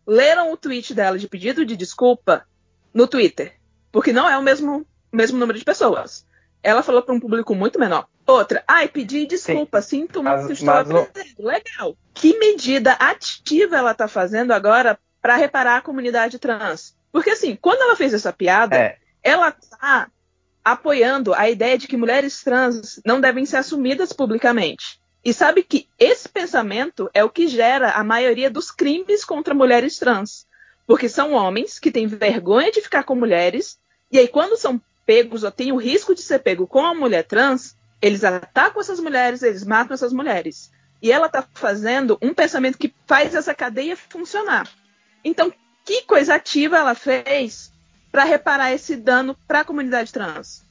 leram 0.06 0.52
o 0.52 0.56
tweet 0.56 0.94
dela 0.94 1.18
de 1.18 1.28
pedido 1.28 1.64
de 1.64 1.76
desculpa 1.76 2.46
no 2.92 3.06
Twitter? 3.06 3.54
Porque 3.90 4.12
não 4.12 4.28
é 4.28 4.36
o 4.36 4.42
mesmo, 4.42 4.86
o 5.12 5.16
mesmo 5.16 5.38
número 5.38 5.58
de 5.58 5.64
pessoas. 5.64 6.26
Ela 6.62 6.82
falou 6.82 7.02
para 7.02 7.14
um 7.14 7.20
público 7.20 7.54
muito 7.54 7.78
menor. 7.78 8.06
Outra, 8.26 8.64
ai, 8.66 8.88
pedi 8.88 9.26
desculpa, 9.26 9.82
Sim. 9.82 10.00
sinto 10.00 10.22
muito, 10.22 10.52
estou 10.52 10.70
aprendendo. 10.70 11.10
Legal. 11.38 11.96
Que 12.14 12.38
medida 12.38 12.92
ativa 12.92 13.76
ela 13.76 13.92
está 13.92 14.08
fazendo 14.08 14.52
agora 14.52 14.98
para 15.20 15.36
reparar 15.36 15.76
a 15.76 15.82
comunidade 15.82 16.38
trans? 16.38 16.96
Porque 17.12 17.30
assim, 17.30 17.54
quando 17.54 17.82
ela 17.82 17.96
fez 17.96 18.14
essa 18.14 18.32
piada, 18.32 18.76
é. 18.76 18.96
ela 19.22 19.48
está 19.48 20.10
apoiando 20.64 21.34
a 21.34 21.50
ideia 21.50 21.76
de 21.76 21.86
que 21.86 21.96
mulheres 21.96 22.42
trans 22.42 23.00
não 23.04 23.20
devem 23.20 23.44
ser 23.44 23.58
assumidas 23.58 24.12
publicamente. 24.12 24.98
E 25.24 25.32
sabe 25.32 25.62
que 25.62 25.88
esse 25.98 26.28
pensamento 26.28 27.08
é 27.14 27.24
o 27.24 27.30
que 27.30 27.48
gera 27.48 27.92
a 27.92 28.04
maioria 28.04 28.50
dos 28.50 28.70
crimes 28.70 29.24
contra 29.24 29.54
mulheres 29.54 29.98
trans. 29.98 30.46
Porque 30.86 31.08
são 31.08 31.32
homens 31.32 31.78
que 31.78 31.90
têm 31.90 32.06
vergonha 32.06 32.70
de 32.70 32.82
ficar 32.82 33.04
com 33.04 33.14
mulheres, 33.14 33.78
e 34.12 34.18
aí, 34.18 34.28
quando 34.28 34.56
são 34.56 34.80
pegos 35.06 35.42
ou 35.42 35.50
têm 35.50 35.72
o 35.72 35.76
risco 35.76 36.14
de 36.14 36.22
ser 36.22 36.40
pego 36.40 36.66
com 36.66 36.84
a 36.84 36.94
mulher 36.94 37.24
trans, 37.24 37.74
eles 38.00 38.22
atacam 38.22 38.80
essas 38.80 39.00
mulheres, 39.00 39.42
eles 39.42 39.64
matam 39.64 39.94
essas 39.94 40.12
mulheres. 40.12 40.70
E 41.00 41.10
ela 41.10 41.26
está 41.26 41.42
fazendo 41.54 42.18
um 42.20 42.34
pensamento 42.34 42.78
que 42.78 42.94
faz 43.06 43.34
essa 43.34 43.54
cadeia 43.54 43.96
funcionar. 43.96 44.68
Então, 45.24 45.52
que 45.84 46.02
coisa 46.02 46.34
ativa 46.34 46.78
ela 46.78 46.94
fez 46.94 47.72
para 48.12 48.24
reparar 48.24 48.72
esse 48.72 48.94
dano 48.94 49.36
para 49.48 49.60
a 49.60 49.64
comunidade 49.64 50.12
trans? 50.12 50.62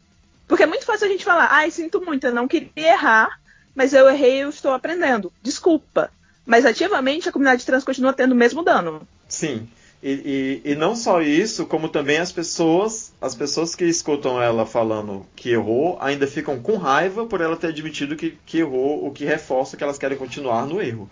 Porque 0.47 0.63
é 0.63 0.67
muito 0.67 0.85
fácil 0.85 1.07
a 1.07 1.09
gente 1.09 1.25
falar, 1.25 1.47
ai, 1.51 1.71
sinto 1.71 1.99
muito, 2.01 2.27
eu 2.27 2.33
não 2.33 2.47
queria 2.47 2.71
errar, 2.75 3.39
mas 3.75 3.93
eu 3.93 4.09
errei 4.09 4.37
e 4.37 4.41
eu 4.41 4.49
estou 4.49 4.71
aprendendo. 4.71 5.31
Desculpa. 5.41 6.09
Mas 6.45 6.65
ativamente 6.65 7.29
a 7.29 7.31
comunidade 7.31 7.65
trans 7.65 7.83
continua 7.83 8.13
tendo 8.13 8.33
o 8.33 8.35
mesmo 8.35 8.63
dano. 8.63 9.07
Sim. 9.27 9.67
E, 10.01 10.61
e, 10.65 10.71
e, 10.71 10.75
não 10.75 10.97
só 10.97 11.21
isso, 11.21 11.65
como 11.65 11.87
também 11.87 12.17
as 12.17 12.29
pessoas, 12.29 13.13
as 13.21 13.33
pessoas 13.33 13.73
que 13.73 13.85
escutam 13.85 14.41
ela 14.41 14.65
falando 14.65 15.25
que 15.33 15.51
errou, 15.51 15.97
ainda 16.01 16.27
ficam 16.27 16.59
com 16.59 16.75
raiva 16.75 17.25
por 17.25 17.39
ela 17.39 17.55
ter 17.55 17.67
admitido 17.67 18.17
que, 18.17 18.37
que 18.45 18.59
errou, 18.59 19.07
o 19.07 19.11
que 19.11 19.23
reforça 19.23 19.77
que 19.77 19.83
elas 19.83 19.97
querem 19.97 20.17
continuar 20.17 20.65
no 20.65 20.81
erro. 20.81 21.09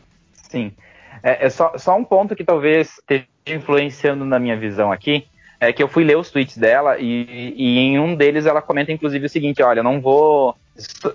Sim. 0.50 0.74
É, 1.24 1.46
é 1.46 1.50
só, 1.50 1.78
só 1.78 1.96
um 1.96 2.04
ponto 2.04 2.36
que 2.36 2.44
talvez 2.44 2.98
esteja 3.00 3.26
influenciando 3.48 4.26
na 4.26 4.38
minha 4.38 4.58
visão 4.58 4.92
aqui, 4.92 5.26
é 5.58 5.72
que 5.72 5.82
eu 5.82 5.88
fui 5.88 6.04
ler 6.04 6.18
os 6.18 6.30
tweets 6.30 6.58
dela 6.58 6.98
e, 7.00 7.54
e 7.56 7.78
em 7.78 7.98
um 7.98 8.14
deles 8.14 8.46
ela 8.46 8.62
comenta 8.62 8.92
inclusive 8.92 9.26
o 9.26 9.30
seguinte, 9.30 9.64
olha, 9.64 9.82
não 9.82 10.02
vou 10.02 10.56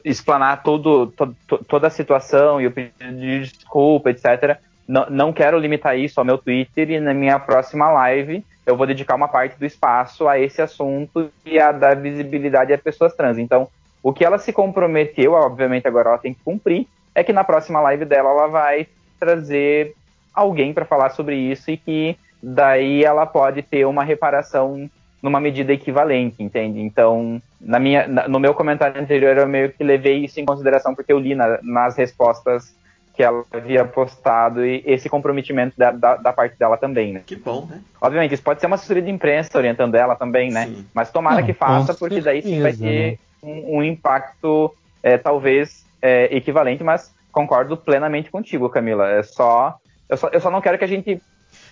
explanar 0.05 0.63
todo, 0.63 1.09
todo, 1.09 1.37
toda 1.67 1.87
a 1.87 1.91
situação 1.91 2.61
e 2.61 2.67
o 2.67 2.71
pedido 2.71 3.17
de 3.19 3.41
desculpa, 3.41 4.11
etc., 4.11 4.59
não, 4.89 5.07
não 5.11 5.33
quero 5.33 5.59
limitar 5.59 5.99
isso 5.99 6.21
ao 6.21 6.25
meu 6.25 6.39
Twitter 6.39 6.91
e 6.91 7.01
na 7.01 7.13
minha 7.13 7.39
próxima 7.41 7.91
live 7.91 8.45
eu 8.65 8.77
vou 8.77 8.87
dedicar 8.87 9.15
uma 9.15 9.29
parte 9.29 9.59
do 9.59 9.65
espaço 9.65 10.29
a 10.29 10.39
esse 10.39 10.63
assunto 10.63 11.31
e 11.45 11.59
a 11.59 11.73
dar 11.73 11.97
visibilidade 11.97 12.73
a 12.73 12.79
pessoas 12.79 13.15
trans. 13.15 13.39
Então, 13.39 13.69
o 14.03 14.13
que 14.13 14.25
ela 14.25 14.39
se 14.39 14.53
comprometeu, 14.53 15.33
obviamente 15.33 15.87
agora 15.87 16.11
ela 16.11 16.19
tem 16.19 16.35
que 16.35 16.43
cumprir, 16.45 16.87
é 17.15 17.25
que 17.25 17.33
na 17.33 17.45
próxima 17.45 17.81
live 17.81 18.05
dela 18.05 18.31
ela 18.31 18.47
vai 18.47 18.87
trazer 19.19 19.95
alguém 20.35 20.73
para 20.73 20.85
falar 20.85 21.11
sobre 21.11 21.37
isso 21.37 21.71
e 21.71 21.77
que 21.77 22.17
daí 22.43 23.05
ela 23.05 23.25
pode 23.25 23.63
ter 23.63 23.87
uma 23.87 24.05
reparação 24.05 24.91
numa 25.23 25.41
medida 25.41 25.73
equivalente, 25.73 26.43
entende? 26.43 26.81
Então, 26.81 27.41
na 27.61 27.79
minha, 27.79 28.07
no 28.29 28.39
meu 28.39 28.55
comentário 28.55 29.01
anterior 29.01 29.37
eu 29.37 29.47
meio 29.47 29.73
que 29.73 29.83
levei 29.83 30.25
isso 30.25 30.39
em 30.39 30.45
consideração 30.45 30.95
porque 30.95 31.13
eu 31.13 31.19
li 31.19 31.35
na, 31.35 31.59
nas 31.63 31.97
respostas 31.97 32.75
que 33.17 33.23
ela 33.23 33.45
havia 33.51 33.83
postado 33.85 34.65
e 34.65 34.83
esse 34.85 35.09
comprometimento 35.09 35.75
da, 35.77 35.91
da, 35.91 36.17
da, 36.17 36.33
parte 36.35 36.59
dela 36.59 36.77
também, 36.77 37.15
né? 37.15 37.23
Que 37.25 37.35
bom, 37.35 37.65
né? 37.65 37.81
Obviamente, 37.99 38.35
isso 38.35 38.43
pode 38.43 38.61
ser 38.61 38.67
uma 38.67 38.77
assessoria 38.77 39.03
de 39.03 39.11
imprensa 39.11 39.57
orientando 39.57 39.95
ela 39.95 40.15
também, 40.15 40.51
né? 40.51 40.67
Sim. 40.67 40.87
Mas 40.93 41.11
tomara 41.11 41.41
Não, 41.41 41.47
que 41.47 41.55
faça, 41.55 41.95
porque 41.95 42.21
daí 42.21 42.43
sim 42.43 42.61
vai 42.61 42.75
ter 42.75 43.13
né? 43.13 43.19
um, 43.43 43.79
um, 43.79 43.83
impacto 43.83 44.71
é, 45.03 45.17
talvez 45.17 45.87
é, 46.03 46.37
equivalente, 46.37 46.85
mas 46.85 47.11
concordo 47.33 47.75
plenamente 47.75 48.31
contigo, 48.31 48.69
Camila. 48.69 49.09
É 49.09 49.23
só 49.23 49.79
eu, 50.11 50.17
só. 50.19 50.29
eu 50.29 50.41
só 50.41 50.51
não 50.51 50.61
quero 50.61 50.77
que 50.77 50.85
a 50.85 50.89
gente 50.89 51.21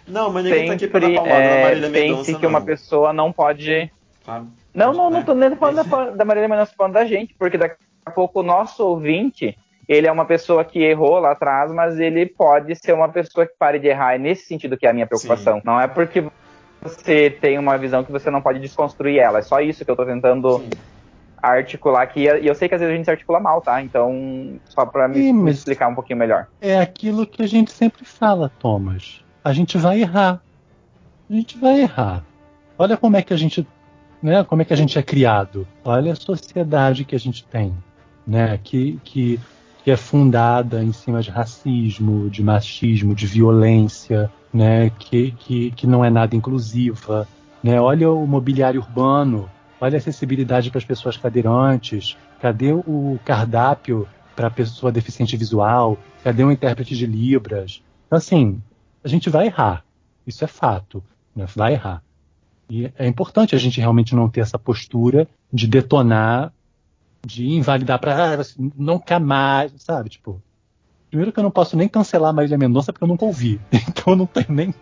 não, 0.06 0.30
mas 0.30 0.44
ninguém 0.44 0.68
sempre, 0.68 0.88
tá 0.88 0.96
aqui 0.98 1.18
pra 1.18 1.28
é, 1.36 1.62
Marília 1.62 1.88
Mendonça, 1.88 2.24
pense 2.24 2.38
que 2.38 2.46
uma 2.46 2.60
pessoa 2.60 3.12
não 3.12 3.32
pode... 3.32 3.90
Claro. 4.24 4.46
Não, 4.74 4.92
não, 4.92 5.10
não 5.10 5.22
tô 5.22 5.34
nem 5.34 5.54
falando 5.56 5.88
da, 5.88 6.10
da 6.10 6.24
Marília 6.24 6.48
Mendonça, 6.48 6.74
falando 6.76 6.94
da 6.94 7.04
gente, 7.04 7.34
porque 7.38 7.58
daqui 7.58 7.76
a 8.04 8.10
pouco 8.10 8.40
o 8.40 8.42
nosso 8.42 8.84
ouvinte 8.84 9.56
ele 9.88 10.06
é 10.06 10.12
uma 10.12 10.24
pessoa 10.24 10.64
que 10.64 10.82
errou 10.82 11.18
lá 11.18 11.32
atrás, 11.32 11.70
mas 11.72 11.98
ele 11.98 12.26
pode 12.26 12.74
ser 12.76 12.92
uma 12.92 13.08
pessoa 13.08 13.46
que 13.46 13.54
pare 13.58 13.78
de 13.78 13.88
errar. 13.88 14.14
É 14.14 14.18
nesse 14.18 14.46
sentido 14.46 14.76
que 14.76 14.86
é 14.86 14.90
a 14.90 14.92
minha 14.92 15.06
preocupação. 15.06 15.56
Sim. 15.56 15.62
Não 15.64 15.80
é 15.80 15.86
porque 15.86 16.24
você 16.82 17.30
tem 17.30 17.58
uma 17.58 17.76
visão 17.76 18.04
que 18.04 18.12
você 18.12 18.30
não 18.30 18.40
pode 18.40 18.60
desconstruir 18.60 19.18
ela. 19.18 19.38
É 19.38 19.42
só 19.42 19.60
isso 19.60 19.84
que 19.84 19.90
eu 19.90 19.96
tô 19.96 20.04
tentando 20.04 20.58
Sim. 20.58 20.70
articular 21.42 22.02
aqui. 22.02 22.24
E 22.24 22.46
eu 22.46 22.54
sei 22.54 22.68
que 22.68 22.74
às 22.74 22.80
vezes 22.80 22.92
a 22.92 22.96
gente 22.96 23.04
se 23.04 23.10
articula 23.10 23.40
mal, 23.40 23.60
tá? 23.60 23.82
Então, 23.82 24.58
só 24.66 24.86
pra 24.86 25.06
me, 25.08 25.32
me 25.32 25.50
explicar 25.50 25.88
um 25.88 25.94
pouquinho 25.94 26.18
melhor. 26.18 26.46
É 26.60 26.78
aquilo 26.78 27.26
que 27.26 27.42
a 27.42 27.46
gente 27.46 27.70
sempre 27.70 28.04
fala, 28.04 28.50
Thomas. 28.58 29.23
A 29.44 29.52
gente 29.52 29.78
vai 29.78 30.00
errar. 30.00 30.42
A 31.30 31.32
gente 31.32 31.58
vai 31.58 31.82
errar. 31.82 32.24
Olha 32.78 32.96
como 32.96 33.16
é 33.16 33.22
que 33.22 33.32
a 33.32 33.36
gente, 33.36 33.66
né, 34.22 34.42
como 34.42 34.62
é 34.62 34.64
que 34.64 34.72
a 34.72 34.76
gente 34.76 34.98
é 34.98 35.02
criado. 35.02 35.68
Olha 35.84 36.12
a 36.12 36.16
sociedade 36.16 37.04
que 37.04 37.14
a 37.14 37.20
gente 37.20 37.44
tem, 37.44 37.72
né, 38.26 38.58
que, 38.62 38.98
que 39.04 39.38
que 39.84 39.90
é 39.90 39.96
fundada 39.98 40.82
em 40.82 40.92
cima 40.92 41.20
de 41.20 41.30
racismo, 41.30 42.30
de 42.30 42.42
machismo, 42.42 43.14
de 43.14 43.26
violência, 43.26 44.32
né, 44.50 44.88
que, 44.98 45.32
que, 45.32 45.70
que 45.72 45.86
não 45.86 46.02
é 46.02 46.08
nada 46.08 46.34
inclusiva. 46.34 47.28
Né? 47.62 47.78
Olha 47.78 48.10
o 48.10 48.26
mobiliário 48.26 48.80
urbano, 48.80 49.48
olha 49.78 49.96
a 49.96 49.98
acessibilidade 49.98 50.70
para 50.70 50.78
as 50.78 50.86
pessoas 50.86 51.18
cadeirantes, 51.18 52.16
cadê 52.40 52.72
o 52.72 53.18
cardápio 53.26 54.08
para 54.34 54.50
pessoa 54.50 54.90
deficiente 54.90 55.36
visual, 55.36 55.98
cadê 56.24 56.42
um 56.42 56.50
intérprete 56.50 56.96
de 56.96 57.04
Libras? 57.04 57.82
Então, 58.06 58.16
assim, 58.16 58.62
a 59.04 59.08
gente 59.08 59.28
vai 59.28 59.46
errar, 59.46 59.84
isso 60.26 60.42
é 60.42 60.46
fato, 60.46 61.04
né? 61.36 61.46
vai 61.54 61.74
errar. 61.74 62.02
E 62.68 62.90
é 62.98 63.06
importante 63.06 63.54
a 63.54 63.58
gente 63.58 63.78
realmente 63.78 64.14
não 64.14 64.28
ter 64.28 64.40
essa 64.40 64.58
postura 64.58 65.28
de 65.52 65.66
detonar 65.66 66.52
de 67.24 67.48
invalidar 67.48 67.98
para 67.98 68.34
ah, 68.34 68.44
nunca 68.76 69.18
mais, 69.18 69.72
sabe? 69.78 70.10
Tipo, 70.10 70.42
primeiro 71.08 71.32
que 71.32 71.38
eu 71.38 71.44
não 71.44 71.50
posso 71.50 71.76
nem 71.76 71.88
cancelar 71.88 72.30
a 72.30 72.32
Marília 72.32 72.58
Mendonça 72.58 72.92
porque 72.92 73.04
eu 73.04 73.08
nunca 73.08 73.24
ouvi. 73.24 73.60
Então 73.72 74.12
eu 74.12 74.16
não 74.16 74.26
tenho 74.26 74.46
nem 74.50 74.74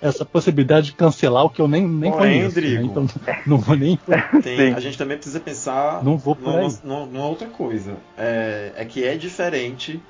essa 0.00 0.24
possibilidade 0.24 0.86
de 0.86 0.92
cancelar 0.92 1.44
o 1.44 1.50
que 1.50 1.60
eu 1.60 1.68
nem, 1.68 1.86
nem 1.86 2.10
Porém, 2.10 2.48
conheço. 2.48 2.60
Né? 2.60 2.82
Então 2.82 3.06
não 3.46 3.58
vou 3.58 3.76
nem. 3.76 3.98
Tem, 4.42 4.72
a 4.72 4.80
gente 4.80 4.96
também 4.96 5.16
precisa 5.16 5.40
pensar 5.40 6.02
não 6.02 6.16
vou 6.16 6.36
numa, 6.36 7.06
numa 7.06 7.26
outra 7.26 7.48
coisa. 7.48 7.96
É, 8.16 8.72
é 8.76 8.84
que 8.84 9.04
é 9.04 9.16
diferente 9.16 10.00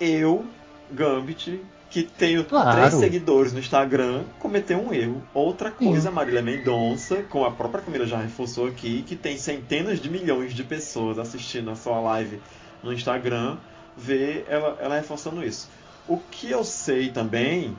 eu, 0.00 0.44
Gambit, 0.90 1.60
que 1.90 2.04
tenho 2.04 2.44
claro. 2.44 2.70
três 2.70 2.94
seguidores 2.94 3.52
no 3.52 3.58
Instagram, 3.58 4.22
cometeu 4.38 4.78
um 4.78 4.94
erro. 4.94 5.20
Outra 5.34 5.72
coisa, 5.72 6.08
Sim. 6.08 6.14
Marília 6.14 6.40
Mendonça, 6.40 7.24
como 7.28 7.44
a 7.44 7.50
própria 7.50 7.82
Camila 7.82 8.06
já 8.06 8.18
reforçou 8.18 8.68
aqui, 8.68 9.02
que 9.02 9.16
tem 9.16 9.36
centenas 9.36 10.00
de 10.00 10.08
milhões 10.08 10.54
de 10.54 10.62
pessoas 10.62 11.18
assistindo 11.18 11.68
a 11.68 11.74
sua 11.74 11.98
live 12.00 12.40
no 12.80 12.92
Instagram, 12.92 13.58
ver 13.96 14.46
ela, 14.48 14.78
ela 14.80 14.94
reforçando 14.94 15.44
isso. 15.44 15.68
O 16.06 16.16
que 16.16 16.48
eu 16.48 16.62
sei 16.62 17.10
também, 17.10 17.76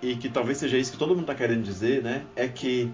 e 0.00 0.14
que 0.14 0.28
talvez 0.28 0.58
seja 0.58 0.78
isso 0.78 0.92
que 0.92 0.98
todo 0.98 1.10
mundo 1.10 1.22
está 1.22 1.34
querendo 1.34 1.64
dizer, 1.64 2.00
né, 2.00 2.22
é 2.36 2.46
que 2.46 2.88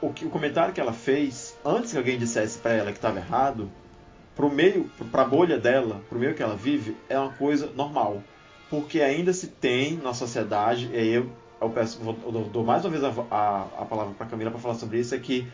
o, 0.00 0.10
que 0.10 0.24
o 0.24 0.30
comentário 0.30 0.72
que 0.72 0.80
ela 0.80 0.94
fez, 0.94 1.54
antes 1.62 1.92
que 1.92 1.98
alguém 1.98 2.18
dissesse 2.18 2.58
para 2.58 2.72
ela 2.72 2.92
que 2.92 2.98
estava 2.98 3.18
errado, 3.18 3.70
pro 4.34 4.50
meio, 4.50 4.90
pra 5.12 5.24
bolha 5.26 5.58
dela, 5.58 6.00
pro 6.08 6.18
meio 6.18 6.34
que 6.34 6.42
ela 6.42 6.56
vive, 6.56 6.96
é 7.10 7.18
uma 7.18 7.32
coisa 7.32 7.70
normal 7.76 8.22
porque 8.68 9.00
ainda 9.00 9.32
se 9.32 9.48
tem 9.48 9.96
na 9.96 10.14
sociedade, 10.14 10.90
e 10.92 10.96
aí 10.96 11.08
eu, 11.08 11.30
eu, 11.60 11.70
peço, 11.70 11.98
vou, 12.00 12.18
eu 12.22 12.44
dou 12.50 12.64
mais 12.64 12.84
uma 12.84 12.90
vez 12.90 13.04
a, 13.04 13.08
a, 13.30 13.62
a 13.82 13.86
palavra 13.86 14.14
para 14.14 14.26
Camila 14.26 14.50
para 14.50 14.60
falar 14.60 14.74
sobre 14.74 15.00
isso, 15.00 15.14
é 15.14 15.18
que 15.18 15.46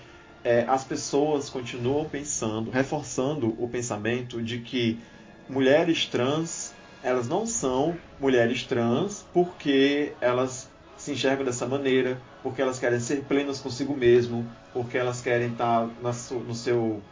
é, 0.42 0.62
as 0.68 0.84
pessoas 0.84 1.48
continuam 1.48 2.08
pensando, 2.08 2.70
reforçando 2.70 3.54
o 3.62 3.68
pensamento 3.68 4.42
de 4.42 4.60
que 4.60 5.00
mulheres 5.48 6.06
trans 6.06 6.74
elas 7.02 7.28
não 7.28 7.46
são 7.46 7.96
mulheres 8.18 8.64
trans 8.64 9.28
porque 9.32 10.16
elas 10.20 10.72
se 10.96 11.12
enxergam 11.12 11.44
dessa 11.44 11.66
maneira, 11.66 12.18
porque 12.42 12.62
elas 12.62 12.78
querem 12.78 12.98
ser 12.98 13.24
plenas 13.24 13.60
consigo 13.60 13.94
mesmo, 13.94 14.50
porque 14.72 14.96
elas 14.96 15.20
querem 15.20 15.52
estar 15.52 15.86
no 15.86 16.54
seu, 16.54 17.02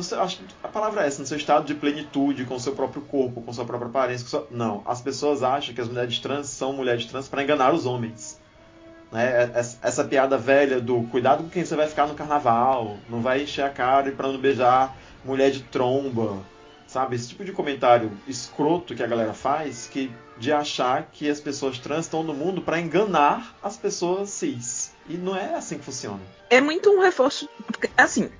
seu 0.00 0.20
acho, 0.20 0.40
a 0.62 0.68
palavra 0.68 1.04
é 1.04 1.06
essa, 1.06 1.20
no 1.20 1.26
seu 1.26 1.36
estado 1.36 1.64
de 1.64 1.74
plenitude 1.74 2.44
com 2.44 2.54
o 2.54 2.60
seu 2.60 2.74
próprio 2.74 3.02
corpo, 3.02 3.40
com 3.40 3.52
sua 3.52 3.64
própria 3.64 3.88
aparência. 3.88 4.26
Sua, 4.26 4.46
não, 4.50 4.82
as 4.86 5.00
pessoas 5.00 5.42
acham 5.42 5.74
que 5.74 5.80
as 5.80 5.88
mulheres 5.88 6.18
trans 6.18 6.48
são 6.48 6.72
mulheres 6.72 7.06
trans 7.06 7.28
para 7.28 7.42
enganar 7.42 7.72
os 7.72 7.86
homens. 7.86 8.40
Né? 9.10 9.50
Essa 9.82 10.04
piada 10.04 10.38
velha 10.38 10.80
do 10.80 11.02
cuidado 11.04 11.42
com 11.42 11.50
quem 11.50 11.64
você 11.64 11.74
vai 11.74 11.88
ficar 11.88 12.06
no 12.06 12.14
carnaval, 12.14 12.96
não 13.08 13.20
vai 13.20 13.42
encher 13.42 13.64
a 13.64 13.70
cara 13.70 14.10
para 14.12 14.28
não 14.28 14.38
beijar 14.38 14.96
mulher 15.24 15.50
de 15.50 15.62
tromba, 15.64 16.38
sabe? 16.86 17.16
Esse 17.16 17.28
tipo 17.28 17.44
de 17.44 17.52
comentário 17.52 18.10
escroto 18.26 18.94
que 18.94 19.02
a 19.02 19.06
galera 19.06 19.34
faz, 19.34 19.88
que 19.88 20.12
de 20.38 20.50
achar 20.52 21.08
que 21.12 21.28
as 21.28 21.40
pessoas 21.40 21.78
trans 21.78 22.06
estão 22.06 22.22
no 22.22 22.32
mundo 22.32 22.62
para 22.62 22.80
enganar 22.80 23.56
as 23.62 23.76
pessoas 23.76 24.30
cis. 24.30 24.92
E 25.08 25.14
não 25.14 25.36
é 25.36 25.54
assim 25.54 25.78
que 25.78 25.84
funciona. 25.84 26.20
É 26.48 26.60
muito 26.60 26.90
um 26.90 27.00
reforço. 27.00 27.48
Assim, 27.96 28.30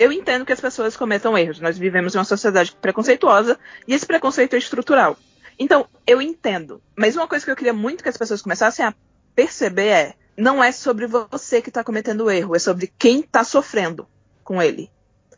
eu 0.00 0.10
entendo 0.10 0.46
que 0.46 0.52
as 0.52 0.60
pessoas 0.62 0.96
cometam 0.96 1.36
erros. 1.36 1.60
Nós 1.60 1.76
vivemos 1.76 2.14
em 2.14 2.18
uma 2.18 2.24
sociedade 2.24 2.72
preconceituosa 2.80 3.58
e 3.86 3.92
esse 3.92 4.06
preconceito 4.06 4.54
é 4.54 4.58
estrutural. 4.58 5.14
Então, 5.58 5.86
eu 6.06 6.22
entendo. 6.22 6.82
Mas 6.96 7.16
uma 7.16 7.28
coisa 7.28 7.44
que 7.44 7.50
eu 7.50 7.56
queria 7.56 7.74
muito 7.74 8.02
que 8.02 8.08
as 8.08 8.16
pessoas 8.16 8.40
começassem 8.40 8.82
a 8.82 8.94
perceber 9.34 9.88
é: 9.88 10.14
não 10.38 10.64
é 10.64 10.72
sobre 10.72 11.06
você 11.06 11.60
que 11.60 11.68
está 11.68 11.84
cometendo 11.84 12.24
o 12.24 12.30
erro, 12.30 12.56
é 12.56 12.58
sobre 12.58 12.90
quem 12.98 13.20
está 13.20 13.44
sofrendo 13.44 14.08
com 14.42 14.62
ele. 14.62 14.90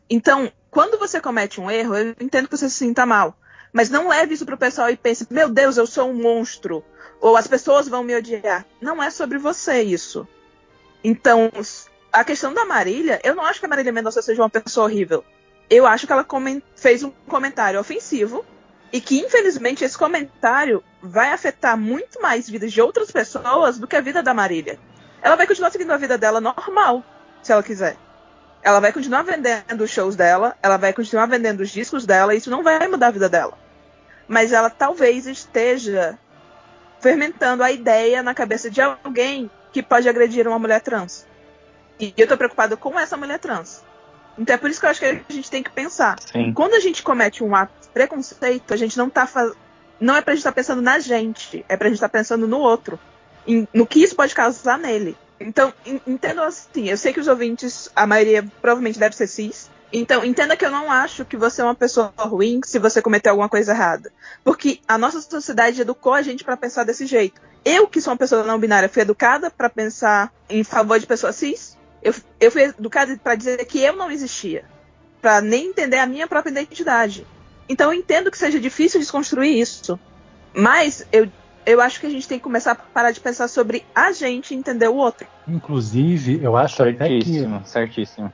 Então, 0.09 0.49
quando 0.71 0.97
você 0.97 1.19
comete 1.19 1.59
um 1.59 1.69
erro, 1.69 1.97
eu 1.97 2.15
entendo 2.21 2.47
que 2.47 2.55
você 2.55 2.69
se 2.69 2.77
sinta 2.77 3.05
mal. 3.05 3.37
Mas 3.73 3.89
não 3.89 4.07
leve 4.07 4.33
isso 4.33 4.45
pro 4.45 4.57
pessoal 4.57 4.89
e 4.89 4.95
pense, 4.95 5.27
meu 5.29 5.49
Deus, 5.49 5.75
eu 5.75 5.85
sou 5.85 6.09
um 6.09 6.13
monstro. 6.13 6.85
Ou 7.19 7.35
as 7.35 7.47
pessoas 7.47 7.89
vão 7.89 8.01
me 8.01 8.15
odiar. 8.15 8.65
Não 8.79 9.03
é 9.03 9.09
sobre 9.09 9.37
você 9.37 9.81
isso. 9.81 10.25
Então, 11.03 11.51
a 12.13 12.23
questão 12.23 12.53
da 12.53 12.63
Marília, 12.63 13.19
eu 13.23 13.33
não 13.33 13.43
acho 13.43 13.59
que 13.59 13.65
a 13.65 13.69
Marília 13.69 13.91
Mendonça 13.91 14.21
seja 14.21 14.43
uma 14.43 14.49
pessoa 14.49 14.85
horrível. 14.85 15.25
Eu 15.67 15.87
acho 15.87 16.05
que 16.05 16.13
ela 16.13 16.25
fez 16.75 17.03
um 17.03 17.09
comentário 17.27 17.79
ofensivo 17.79 18.45
e 18.91 19.01
que, 19.01 19.19
infelizmente, 19.19 19.83
esse 19.83 19.97
comentário 19.97 20.83
vai 21.01 21.29
afetar 21.29 21.75
muito 21.75 22.21
mais 22.21 22.47
vidas 22.47 22.71
de 22.71 22.79
outras 22.79 23.09
pessoas 23.09 23.79
do 23.79 23.87
que 23.87 23.95
a 23.95 24.01
vida 24.01 24.21
da 24.21 24.31
Marília. 24.31 24.79
Ela 25.23 25.35
vai 25.35 25.47
continuar 25.47 25.71
seguindo 25.71 25.89
a 25.89 25.97
vida 25.97 26.15
dela 26.15 26.39
normal, 26.39 27.03
se 27.41 27.51
ela 27.51 27.63
quiser. 27.63 27.97
Ela 28.61 28.79
vai 28.79 28.93
continuar 28.93 29.23
vendendo 29.23 29.81
os 29.83 29.89
shows 29.89 30.15
dela, 30.15 30.55
ela 30.61 30.77
vai 30.77 30.93
continuar 30.93 31.25
vendendo 31.25 31.61
os 31.61 31.71
discos 31.71 32.05
dela, 32.05 32.35
e 32.35 32.37
isso 32.37 32.51
não 32.51 32.61
vai 32.61 32.87
mudar 32.87 33.07
a 33.07 33.11
vida 33.11 33.27
dela. 33.27 33.57
Mas 34.27 34.53
ela 34.53 34.69
talvez 34.69 35.25
esteja 35.25 36.19
fermentando 36.99 37.63
a 37.63 37.71
ideia 37.71 38.21
na 38.21 38.35
cabeça 38.35 38.69
de 38.69 38.81
alguém 38.81 39.49
que 39.71 39.81
pode 39.81 40.07
agredir 40.07 40.47
uma 40.47 40.59
mulher 40.59 40.79
trans. 40.79 41.25
E 42.17 42.21
eu 42.21 42.27
tô 42.27 42.37
preocupado 42.37 42.75
com 42.77 42.99
essa 42.99 43.15
mulher 43.15 43.39
trans. 43.39 43.83
Então 44.37 44.55
é 44.55 44.57
por 44.57 44.69
isso 44.69 44.79
que 44.79 44.85
eu 44.85 44.89
acho 44.89 44.99
que 44.99 45.05
a 45.05 45.21
gente 45.29 45.49
tem 45.49 45.61
que 45.63 45.69
pensar. 45.69 46.17
Sim. 46.19 46.53
Quando 46.53 46.73
a 46.73 46.79
gente 46.79 47.03
comete 47.03 47.43
um 47.43 47.55
ato 47.55 47.71
de 47.81 47.87
preconceito, 47.89 48.73
a 48.73 48.77
gente 48.77 48.97
não 48.97 49.09
tá 49.09 49.27
faz... 49.27 49.51
não 49.99 50.15
é 50.15 50.21
pra 50.21 50.33
gente 50.33 50.39
estar 50.39 50.51
tá 50.51 50.55
pensando 50.55 50.81
na 50.81 50.99
gente, 50.99 51.63
é 51.69 51.77
pra 51.77 51.87
gente 51.87 51.97
estar 51.97 52.09
tá 52.09 52.17
pensando 52.17 52.47
no 52.47 52.59
outro, 52.59 52.99
em, 53.47 53.67
no 53.73 53.85
que 53.85 54.01
isso 54.01 54.15
pode 54.15 54.33
causar 54.33 54.77
nele. 54.77 55.15
Então, 55.39 55.73
entendo 56.07 56.41
assim, 56.41 56.89
eu 56.89 56.97
sei 56.97 57.11
que 57.11 57.19
os 57.19 57.27
ouvintes, 57.27 57.89
a 57.95 58.07
maioria 58.07 58.45
provavelmente 58.61 58.97
deve 58.97 59.15
ser 59.15 59.27
cis. 59.27 59.69
Então, 59.91 60.25
entenda 60.25 60.57
que 60.57 60.65
eu 60.65 60.71
não 60.71 60.91
acho 60.91 61.23
que 61.23 61.37
você 61.37 61.61
é 61.61 61.63
uma 61.63 61.75
pessoa 61.75 62.11
ruim 62.17 62.61
se 62.65 62.79
você 62.79 62.99
cometer 63.01 63.29
alguma 63.29 63.47
coisa 63.47 63.73
errada. 63.73 64.11
Porque 64.43 64.79
a 64.87 64.97
nossa 64.97 65.21
sociedade 65.21 65.81
educou 65.81 66.13
a 66.13 66.21
gente 66.23 66.43
para 66.43 66.57
pensar 66.57 66.83
desse 66.83 67.05
jeito. 67.05 67.39
Eu, 67.63 67.87
que 67.87 68.01
sou 68.01 68.11
uma 68.11 68.17
pessoa 68.17 68.43
não 68.43 68.57
binária, 68.57 68.89
fui 68.89 69.03
educada 69.03 69.51
para 69.51 69.69
pensar 69.69 70.33
em 70.49 70.63
favor 70.63 70.99
de 70.99 71.05
pessoas 71.05 71.35
cis. 71.35 71.77
Eu, 72.03 72.13
eu 72.39 72.51
fui 72.51 72.63
educada 72.63 73.17
para 73.17 73.35
dizer 73.35 73.63
que 73.65 73.79
eu 73.79 73.95
não 73.95 74.11
existia, 74.11 74.65
para 75.21 75.41
nem 75.41 75.67
entender 75.67 75.97
a 75.97 76.05
minha 76.05 76.27
própria 76.27 76.51
identidade. 76.51 77.25
Então 77.67 77.91
eu 77.93 77.99
entendo 77.99 78.29
que 78.29 78.37
seja 78.37 78.59
difícil 78.59 78.99
desconstruir 78.99 79.57
isso, 79.57 79.97
mas 80.53 81.07
eu, 81.11 81.29
eu 81.65 81.79
acho 81.79 81.99
que 81.99 82.05
a 82.05 82.09
gente 82.09 82.27
tem 82.27 82.37
que 82.37 82.43
começar 82.43 82.73
a 82.73 82.75
parar 82.75 83.11
de 83.11 83.21
pensar 83.21 83.47
sobre 83.47 83.85
a 83.95 84.11
gente 84.11 84.53
entender 84.53 84.89
o 84.89 84.95
outro. 84.95 85.25
Inclusive, 85.47 86.39
eu 86.43 86.57
acho 86.57 86.75
certíssimo, 86.75 87.55
até 87.55 87.63
que 87.63 87.69
certíssimo. 87.69 88.33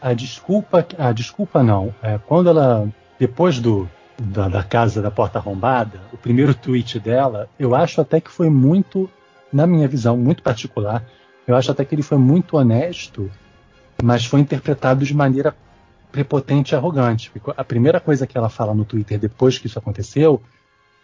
A 0.00 0.14
desculpa, 0.14 0.86
a 0.96 1.12
desculpa 1.12 1.62
não. 1.62 1.92
É, 2.00 2.18
quando 2.18 2.48
ela 2.48 2.88
depois 3.18 3.58
do 3.58 3.88
da, 4.16 4.48
da 4.48 4.62
casa 4.62 5.00
da 5.00 5.10
porta 5.10 5.38
arrombada, 5.38 6.00
o 6.12 6.16
primeiro 6.16 6.54
tweet 6.54 6.98
dela, 6.98 7.48
eu 7.58 7.74
acho 7.74 8.00
até 8.00 8.20
que 8.20 8.30
foi 8.30 8.50
muito, 8.50 9.08
na 9.52 9.66
minha 9.66 9.86
visão, 9.86 10.16
muito 10.16 10.42
particular, 10.42 11.04
eu 11.48 11.56
acho 11.56 11.70
até 11.70 11.82
que 11.82 11.94
ele 11.94 12.02
foi 12.02 12.18
muito 12.18 12.58
honesto, 12.58 13.30
mas 14.02 14.26
foi 14.26 14.40
interpretado 14.40 15.04
de 15.04 15.14
maneira 15.14 15.56
prepotente 16.12 16.74
e 16.74 16.76
arrogante. 16.76 17.32
A 17.56 17.64
primeira 17.64 17.98
coisa 17.98 18.26
que 18.26 18.36
ela 18.36 18.50
fala 18.50 18.74
no 18.74 18.84
Twitter 18.84 19.18
depois 19.18 19.58
que 19.58 19.66
isso 19.66 19.78
aconteceu 19.78 20.42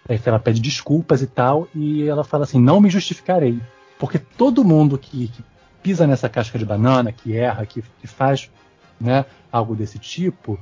é 0.07 0.19
que 0.19 0.29
ela 0.29 0.39
pede 0.39 0.61
desculpas 0.61 1.23
e 1.23 1.27
tal, 1.27 1.67
e 1.75 2.07
ela 2.07 2.23
fala 2.23 2.45
assim: 2.45 2.61
não 2.61 2.79
me 2.79 2.91
justificarei. 2.91 3.59
Porque 3.99 4.19
todo 4.19 4.63
mundo 4.63 4.99
que, 4.99 5.29
que 5.29 5.43
pisa 5.83 6.07
nessa 6.07 6.29
casca 6.29 6.59
de 6.59 6.65
banana, 6.67 7.11
que 7.11 7.35
erra, 7.35 7.65
que, 7.65 7.83
que 8.01 8.07
faz 8.07 8.51
né, 9.01 9.25
algo 9.51 9.75
desse 9.75 9.99
tipo, 9.99 10.59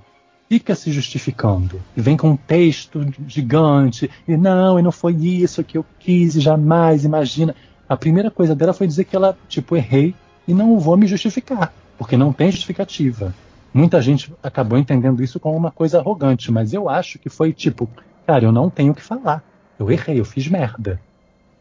fica 0.49 0.77
se 0.77 0.93
justificando. 0.93 1.81
E 1.97 2.01
vem 2.01 2.17
com 2.17 2.31
um 2.31 2.37
texto 2.37 3.05
gigante, 3.27 4.09
e 4.29 4.37
não, 4.37 4.79
e 4.79 4.83
não 4.83 4.93
foi 4.93 5.15
isso 5.15 5.65
que 5.65 5.77
eu 5.77 5.85
quis, 5.99 6.37
e 6.37 6.41
jamais, 6.41 7.05
imagina. 7.05 7.55
A 7.93 7.97
primeira 7.99 8.31
coisa 8.31 8.55
dela 8.55 8.73
foi 8.73 8.87
dizer 8.87 9.05
que 9.05 9.15
ela, 9.15 9.37
tipo, 9.47 9.77
errei 9.77 10.15
e 10.49 10.55
não 10.55 10.79
vou 10.79 10.97
me 10.97 11.07
justificar, 11.07 11.75
porque 11.99 12.17
não 12.17 12.33
tem 12.33 12.51
justificativa. 12.51 13.35
Muita 13.71 14.01
gente 14.01 14.33
acabou 14.43 14.79
entendendo 14.79 15.23
isso 15.23 15.39
como 15.39 15.55
uma 15.59 15.71
coisa 15.71 15.99
arrogante, 15.99 16.51
mas 16.51 16.73
eu 16.73 16.89
acho 16.89 17.19
que 17.19 17.29
foi 17.29 17.53
tipo, 17.53 17.87
cara, 18.27 18.45
eu 18.45 18.51
não 18.51 18.71
tenho 18.71 18.93
o 18.93 18.95
que 18.95 19.03
falar. 19.03 19.45
Eu 19.79 19.91
errei, 19.91 20.19
eu 20.19 20.25
fiz 20.25 20.49
merda. 20.49 20.99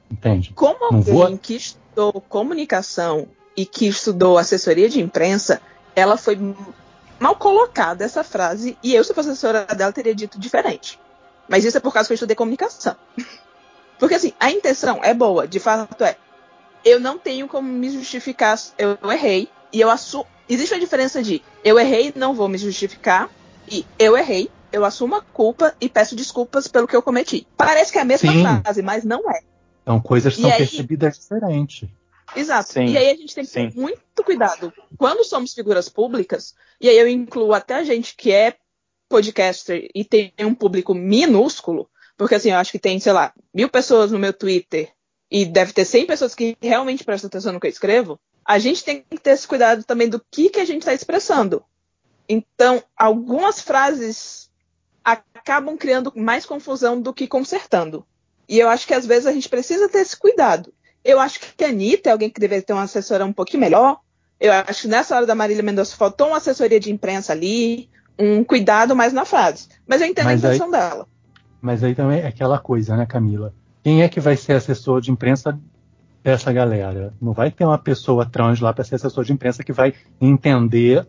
Entende? 0.09 0.53
Como 0.55 0.85
alguém 0.85 1.13
vou... 1.13 1.37
que 1.37 1.53
estudou 1.53 2.13
comunicação 2.29 3.27
e 3.57 3.65
que 3.65 3.85
estudou 3.85 4.37
assessoria 4.37 4.87
de 4.87 5.01
imprensa, 5.01 5.61
ela 5.93 6.15
foi 6.15 6.39
mal 7.19 7.35
colocada 7.35 8.05
essa 8.05 8.23
frase 8.23 8.77
e 8.81 8.95
eu, 8.95 9.03
se 9.03 9.13
fosse 9.13 9.31
assessora 9.31 9.65
dela, 9.65 9.91
teria 9.91 10.15
dito 10.15 10.39
diferente. 10.39 10.97
Mas 11.49 11.65
isso 11.65 11.75
é 11.75 11.81
por 11.81 11.91
causa 11.91 12.07
que 12.07 12.13
eu 12.13 12.15
estudei 12.15 12.37
comunicação. 12.37 12.95
Porque 14.01 14.15
assim, 14.15 14.33
a 14.39 14.49
intenção 14.49 14.99
é 15.03 15.13
boa, 15.13 15.47
de 15.47 15.59
fato 15.59 16.03
é. 16.03 16.17
Eu 16.83 16.99
não 16.99 17.19
tenho 17.19 17.47
como 17.47 17.71
me 17.71 17.87
justificar, 17.87 18.57
eu 18.75 18.97
errei, 19.11 19.47
e 19.71 19.79
eu 19.79 19.91
assumo. 19.91 20.25
Existe 20.49 20.73
a 20.73 20.79
diferença 20.79 21.21
de 21.21 21.39
eu 21.63 21.77
errei, 21.77 22.11
não 22.15 22.33
vou 22.33 22.49
me 22.49 22.57
justificar, 22.57 23.29
e 23.71 23.85
eu 23.99 24.17
errei, 24.17 24.49
eu 24.71 24.83
assumo 24.83 25.13
a 25.13 25.21
culpa 25.21 25.75
e 25.79 25.87
peço 25.87 26.15
desculpas 26.15 26.67
pelo 26.67 26.87
que 26.87 26.95
eu 26.95 27.03
cometi. 27.03 27.45
Parece 27.55 27.91
que 27.91 27.99
é 27.99 28.01
a 28.01 28.05
mesma 28.05 28.31
Sim. 28.31 28.41
frase, 28.41 28.81
mas 28.81 29.03
não 29.03 29.29
é. 29.29 29.41
Então 29.83 30.01
coisas 30.01 30.35
são 30.35 30.49
aí... 30.49 30.57
percebidas 30.57 31.19
diferentes. 31.19 31.87
Exato. 32.35 32.73
Sim. 32.73 32.85
E 32.85 32.97
aí 32.97 33.07
a 33.07 33.15
gente 33.15 33.35
tem 33.35 33.45
que 33.45 33.51
Sim. 33.51 33.69
ter 33.69 33.79
muito 33.79 34.23
cuidado. 34.25 34.73
Quando 34.97 35.23
somos 35.23 35.53
figuras 35.53 35.87
públicas, 35.89 36.55
e 36.79 36.89
aí 36.89 36.97
eu 36.97 37.07
incluo 37.07 37.53
até 37.53 37.75
a 37.75 37.83
gente 37.83 38.15
que 38.15 38.31
é 38.31 38.55
podcaster 39.07 39.87
e 39.93 40.03
tem 40.03 40.33
um 40.39 40.55
público 40.55 40.95
minúsculo, 40.95 41.87
porque 42.21 42.35
assim, 42.35 42.51
eu 42.51 42.57
acho 42.57 42.71
que 42.71 42.77
tem, 42.77 42.99
sei 42.99 43.13
lá, 43.13 43.33
mil 43.51 43.67
pessoas 43.67 44.11
no 44.11 44.19
meu 44.19 44.31
Twitter 44.31 44.93
e 45.31 45.43
deve 45.43 45.73
ter 45.73 45.83
100 45.83 46.05
pessoas 46.05 46.35
que 46.35 46.55
realmente 46.61 47.03
prestam 47.03 47.27
atenção 47.27 47.51
no 47.51 47.59
que 47.59 47.65
eu 47.65 47.71
escrevo. 47.71 48.19
A 48.45 48.59
gente 48.59 48.83
tem 48.83 49.03
que 49.09 49.17
ter 49.17 49.31
esse 49.31 49.47
cuidado 49.47 49.83
também 49.83 50.07
do 50.07 50.23
que, 50.29 50.51
que 50.51 50.59
a 50.59 50.65
gente 50.65 50.83
está 50.83 50.93
expressando. 50.93 51.63
Então, 52.29 52.83
algumas 52.95 53.59
frases 53.59 54.51
acabam 55.03 55.75
criando 55.75 56.13
mais 56.15 56.45
confusão 56.45 57.01
do 57.01 57.11
que 57.11 57.25
consertando. 57.25 58.05
E 58.47 58.59
eu 58.59 58.69
acho 58.69 58.85
que 58.85 58.93
às 58.93 59.07
vezes 59.07 59.25
a 59.25 59.33
gente 59.33 59.49
precisa 59.49 59.89
ter 59.89 60.01
esse 60.01 60.15
cuidado. 60.15 60.71
Eu 61.03 61.19
acho 61.19 61.39
que 61.39 61.63
a 61.63 61.69
Anitta 61.69 62.09
é 62.09 62.11
alguém 62.11 62.29
que 62.29 62.39
deveria 62.39 62.63
ter 62.63 62.73
uma 62.73 62.83
assessora 62.83 63.25
um 63.25 63.33
pouquinho 63.33 63.61
melhor. 63.61 63.99
Eu 64.39 64.53
acho 64.53 64.83
que 64.83 64.87
nessa 64.87 65.15
hora 65.15 65.25
da 65.25 65.33
Marília 65.33 65.63
Mendonça 65.63 65.97
faltou 65.97 66.27
uma 66.27 66.37
assessoria 66.37 66.79
de 66.79 66.91
imprensa 66.91 67.33
ali, 67.33 67.89
um 68.15 68.43
cuidado 68.43 68.95
mais 68.95 69.11
na 69.11 69.25
frase. 69.25 69.69
Mas 69.87 70.01
eu 70.01 70.07
entendo 70.07 70.25
Mas 70.25 70.45
a 70.45 70.49
intenção 70.49 70.67
aí... 70.67 70.71
dela. 70.73 71.09
Mas 71.61 71.83
aí 71.83 71.93
também 71.93 72.19
é 72.19 72.27
aquela 72.27 72.57
coisa, 72.57 72.95
né, 72.97 73.05
Camila? 73.05 73.53
Quem 73.83 74.01
é 74.01 74.09
que 74.09 74.19
vai 74.19 74.35
ser 74.35 74.53
assessor 74.53 75.01
de 75.01 75.11
imprensa 75.11 75.59
dessa 76.23 76.51
galera? 76.51 77.13
Não 77.21 77.33
vai 77.33 77.51
ter 77.51 77.65
uma 77.65 77.77
pessoa 77.77 78.25
trans 78.25 78.59
lá 78.59 78.73
para 78.73 78.83
ser 78.83 78.95
assessor 78.95 79.23
de 79.23 79.33
imprensa 79.33 79.63
que 79.63 79.73
vai 79.73 79.93
entender 80.19 81.07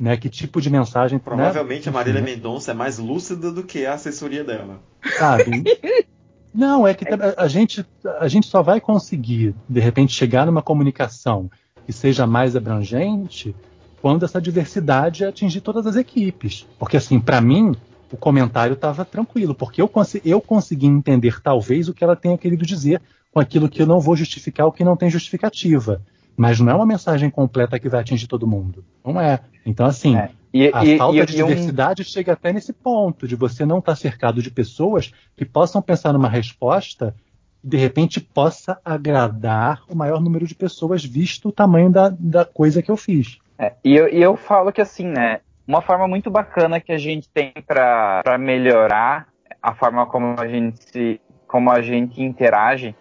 né, 0.00 0.16
que 0.16 0.28
tipo 0.28 0.60
de 0.60 0.70
mensagem. 0.70 1.18
Né? 1.18 1.22
Provavelmente 1.24 1.86
né? 1.86 1.90
a 1.90 1.92
Marília 1.92 2.22
Mendonça 2.22 2.70
é 2.70 2.74
mais 2.74 2.98
lúcida 2.98 3.52
do 3.52 3.62
que 3.62 3.84
a 3.84 3.94
assessoria 3.94 4.42
dela. 4.42 4.80
Sabe? 5.18 5.64
Não, 6.52 6.86
é 6.86 6.94
que 6.94 7.04
a, 7.08 7.44
a 7.44 7.48
gente, 7.48 7.86
a 8.18 8.26
gente 8.26 8.46
só 8.46 8.60
vai 8.60 8.80
conseguir, 8.80 9.54
de 9.68 9.80
repente, 9.80 10.12
chegar 10.12 10.46
numa 10.46 10.62
comunicação 10.62 11.48
que 11.86 11.92
seja 11.92 12.26
mais 12.26 12.56
abrangente 12.56 13.54
quando 14.02 14.24
essa 14.24 14.40
diversidade 14.40 15.24
atingir 15.24 15.60
todas 15.60 15.86
as 15.86 15.94
equipes. 15.94 16.66
Porque, 16.78 16.96
assim, 16.96 17.20
para 17.20 17.40
mim, 17.40 17.76
o 18.12 18.16
comentário 18.16 18.74
estava 18.74 19.04
tranquilo, 19.04 19.54
porque 19.54 19.80
eu, 19.80 19.88
cons 19.88 20.16
eu 20.24 20.40
consegui 20.40 20.86
entender, 20.86 21.40
talvez, 21.40 21.88
o 21.88 21.94
que 21.94 22.02
ela 22.04 22.16
tenha 22.16 22.36
querido 22.38 22.64
dizer 22.66 23.00
com 23.32 23.38
aquilo 23.40 23.68
que 23.68 23.80
eu 23.82 23.86
não 23.86 24.00
vou 24.00 24.16
justificar, 24.16 24.66
o 24.66 24.72
que 24.72 24.82
não 24.84 24.96
tem 24.96 25.08
justificativa. 25.08 26.02
Mas 26.36 26.58
não 26.58 26.72
é 26.72 26.74
uma 26.74 26.86
mensagem 26.86 27.28
completa 27.30 27.78
que 27.78 27.88
vai 27.88 28.00
atingir 28.00 28.26
todo 28.26 28.46
mundo. 28.46 28.84
Não 29.04 29.20
é. 29.20 29.40
Então, 29.64 29.86
assim, 29.86 30.16
É. 30.16 30.30
E, 30.52 30.68
a 30.74 30.84
e- 30.84 30.98
falta 30.98 31.22
e- 31.22 31.26
de 31.26 31.36
e 31.38 31.42
um- 31.42 31.46
diversidade 31.46 32.02
chega 32.02 32.32
até 32.32 32.52
nesse 32.52 32.72
ponto, 32.72 33.28
de 33.28 33.36
você 33.36 33.64
não 33.64 33.78
estar 33.78 33.94
cercado 33.94 34.42
de 34.42 34.50
pessoas 34.50 35.12
que 35.36 35.44
possam 35.44 35.80
pensar 35.80 36.12
numa 36.12 36.28
resposta 36.28 37.14
e, 37.62 37.68
de 37.68 37.76
repente, 37.76 38.20
possa 38.20 38.78
agradar 38.84 39.82
o 39.88 39.94
maior 39.94 40.20
número 40.20 40.46
de 40.46 40.54
pessoas, 40.54 41.04
visto 41.04 41.50
o 41.50 41.52
tamanho 41.52 41.90
da, 41.90 42.08
da 42.18 42.44
coisa 42.44 42.82
que 42.82 42.90
eu 42.90 42.96
fiz. 42.96 43.38
É, 43.56 43.74
e, 43.84 43.94
eu, 43.94 44.08
e 44.08 44.20
eu 44.20 44.36
falo 44.36 44.72
que 44.72 44.80
assim, 44.80 45.06
né? 45.06 45.40
Uma 45.66 45.80
forma 45.80 46.08
muito 46.08 46.30
bacana 46.30 46.80
que 46.80 46.92
a 46.92 46.98
gente 46.98 47.28
tem 47.28 47.52
para 47.66 48.38
melhorar 48.38 49.28
a 49.62 49.74
forma 49.74 50.06
como 50.06 50.34
a 50.38 50.48
gente 50.48 50.82
se, 50.82 51.20
como 51.46 51.70
a 51.70 51.82
gente 51.82 52.22
interage, 52.22 52.94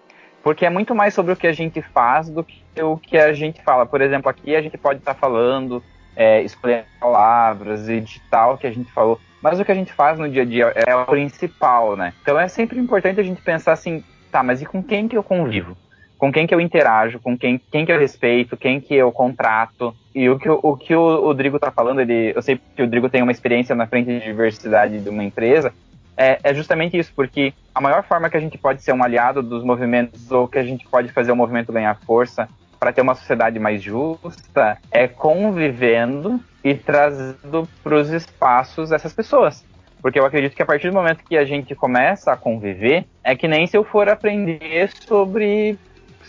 porque 0.44 0.66
é 0.66 0.70
muito 0.70 0.94
mais 0.94 1.14
sobre 1.14 1.34
o 1.34 1.36
que 1.36 1.48
a 1.48 1.54
gente 1.54 1.82
faz 1.82 2.30
do 2.30 2.44
que 2.44 2.64
o 2.82 2.98
que 2.98 3.18
a 3.18 3.34
gente 3.34 3.62
fala. 3.64 3.86
Por 3.86 4.02
exemplo, 4.02 4.30
aqui 4.30 4.56
a 4.56 4.62
gente 4.62 4.78
pode 4.78 5.00
estar 5.00 5.14
falando, 5.14 5.84
é, 6.16 6.42
escolher 6.42 6.86
palavras 7.00 7.90
e 7.90 8.00
digital 8.00 8.58
que 8.58 8.68
a 8.68 8.72
gente 8.72 8.92
falou, 8.92 9.20
mas 9.42 9.60
o 9.60 9.66
que 9.66 9.72
a 9.72 9.76
gente 9.76 9.94
faz 9.94 10.20
no 10.20 10.30
dia 10.30 10.44
a 10.44 10.46
dia 10.46 10.74
é 10.76 10.96
o 10.96 11.06
principal, 11.06 11.96
né? 11.96 12.14
Então 12.22 12.40
é 12.40 12.48
sempre 12.48 12.80
importante 12.80 13.20
a 13.20 13.24
gente 13.24 13.42
pensar 13.42 13.74
assim, 13.74 14.04
tá, 14.32 14.44
mas 14.44 14.62
e 14.62 14.66
com 14.66 14.84
quem 14.84 15.08
que 15.08 15.18
eu 15.18 15.24
convivo? 15.24 15.78
Com 16.20 16.32
quem 16.32 16.46
que 16.46 16.54
eu 16.54 16.60
interajo, 16.60 17.20
com 17.20 17.36
quem, 17.36 17.60
quem 17.72 17.86
que 17.86 17.92
eu 17.92 17.98
respeito, 17.98 18.58
quem 18.58 18.80
que 18.80 18.94
eu 18.94 19.12
contrato. 19.12 19.96
E 20.14 20.30
o 20.30 20.38
que 20.38 20.50
o, 20.50 20.78
que 20.78 20.94
o, 20.94 21.28
o 21.28 21.34
Drigo 21.34 21.58
tá 21.58 21.72
falando, 21.72 22.02
ele, 22.02 22.34
eu 22.36 22.42
sei 22.42 22.60
que 22.76 22.84
o 22.84 22.88
Drigo 22.88 23.10
tem 23.10 23.24
uma 23.24 23.32
experiência 23.32 23.74
na 23.74 23.88
frente 23.88 24.08
de 24.08 24.20
diversidade 24.20 25.00
de 25.00 25.10
uma 25.10 25.24
empresa, 25.24 25.74
é, 26.18 26.38
é 26.44 26.54
justamente 26.54 26.98
isso, 26.98 27.14
porque 27.16 27.54
a 27.74 27.80
maior 27.80 28.04
forma 28.04 28.30
que 28.30 28.36
a 28.36 28.42
gente 28.42 28.58
pode 28.58 28.84
ser 28.84 28.92
um 28.92 29.02
aliado 29.02 29.42
dos 29.42 29.64
movimentos, 29.64 30.30
ou 30.30 30.50
que 30.50 30.60
a 30.60 30.64
gente 30.64 30.86
pode 30.86 31.14
fazer 31.14 31.32
o 31.32 31.36
movimento 31.36 31.72
ganhar 31.72 31.98
força 32.02 32.50
para 32.78 32.92
ter 32.92 33.02
uma 33.02 33.16
sociedade 33.16 33.58
mais 33.58 33.82
justa, 33.82 34.78
é 34.92 35.08
convivendo 35.08 36.42
e 36.62 36.76
trazendo 36.76 37.68
para 37.82 37.96
os 37.96 38.10
espaços 38.10 38.92
essas 38.92 39.14
pessoas. 39.14 39.64
Porque 40.02 40.20
eu 40.20 40.26
acredito 40.26 40.56
que 40.56 40.62
a 40.62 40.66
partir 40.66 40.90
do 40.90 40.94
momento 40.94 41.24
que 41.24 41.38
a 41.38 41.46
gente 41.46 41.74
começa 41.74 42.34
a 42.34 42.38
conviver, 42.38 43.06
é 43.24 43.34
que 43.34 43.48
nem 43.48 43.66
se 43.66 43.78
eu 43.78 43.86
for 43.86 44.10
aprender 44.10 44.92
sobre 45.08 45.78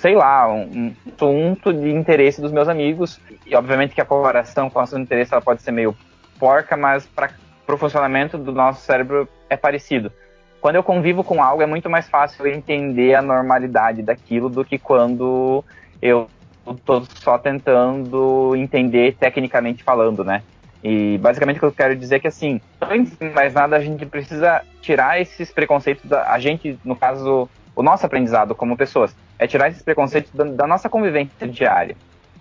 sei 0.01 0.15
lá, 0.15 0.51
um, 0.51 0.63
um 0.65 0.95
assunto 1.15 1.75
de 1.75 1.91
interesse 1.91 2.41
dos 2.41 2.51
meus 2.51 2.69
amigos. 2.69 3.21
E 3.47 3.55
obviamente 3.55 3.95
que 3.95 4.01
a 4.01 4.05
comparação 4.05 4.71
com 4.71 4.79
o 4.79 4.83
assunto 4.83 5.01
de 5.01 5.05
interesse 5.05 5.33
ela 5.33 5.43
pode 5.43 5.61
ser 5.61 5.73
meio 5.73 5.95
porca, 6.39 6.75
mas 6.75 7.07
para 7.07 7.31
o 7.69 7.77
funcionamento 7.77 8.39
do 8.39 8.51
nosso 8.51 8.81
cérebro 8.81 9.29
é 9.51 9.59
parecido. 9.59 10.11
Quando 10.59 10.77
eu 10.77 10.83
convivo 10.83 11.23
com 11.23 11.43
algo, 11.43 11.63
é 11.63 11.67
muito 11.67 11.89
mais 11.91 12.09
fácil 12.09 12.47
entender 12.47 13.15
a 13.15 13.21
normalidade 13.21 14.03
daquilo 14.03 14.49
do 14.49 14.65
que 14.65 14.79
quando 14.79 15.63
eu 16.01 16.29
estou 16.67 17.05
só 17.17 17.39
tentando 17.39 18.55
entender 18.57 19.17
tecnicamente 19.19 19.83
falando, 19.85 20.25
né? 20.25 20.43
E 20.83 21.19
basicamente 21.19 21.59
o 21.59 21.61
que 21.61 21.67
eu 21.67 21.73
quero 21.73 21.95
dizer 21.95 22.17
é 22.17 22.21
que 22.21 22.29
assim, 22.29 22.59
antes 22.81 23.17
de 23.19 23.29
mais 23.29 23.53
nada, 23.53 23.77
a 23.77 23.81
gente 23.81 24.07
precisa 24.07 24.63
tirar 24.81 25.21
esses 25.21 25.53
preconceitos 25.53 26.09
da 26.09 26.31
a 26.31 26.39
gente, 26.39 26.79
no 26.83 26.97
caso, 26.97 27.51
o 27.77 27.83
nosso 27.83 28.07
aprendizado 28.07 28.55
como 28.55 28.79
pessoas, 28.79 29.15
é 29.41 29.47
tirar 29.47 29.71
esses 29.71 29.83
preconceitos 29.83 30.31
da, 30.33 30.45
da, 30.45 30.67
nossa 30.67 30.89
convivência 30.89 31.49
diária. 31.49 31.97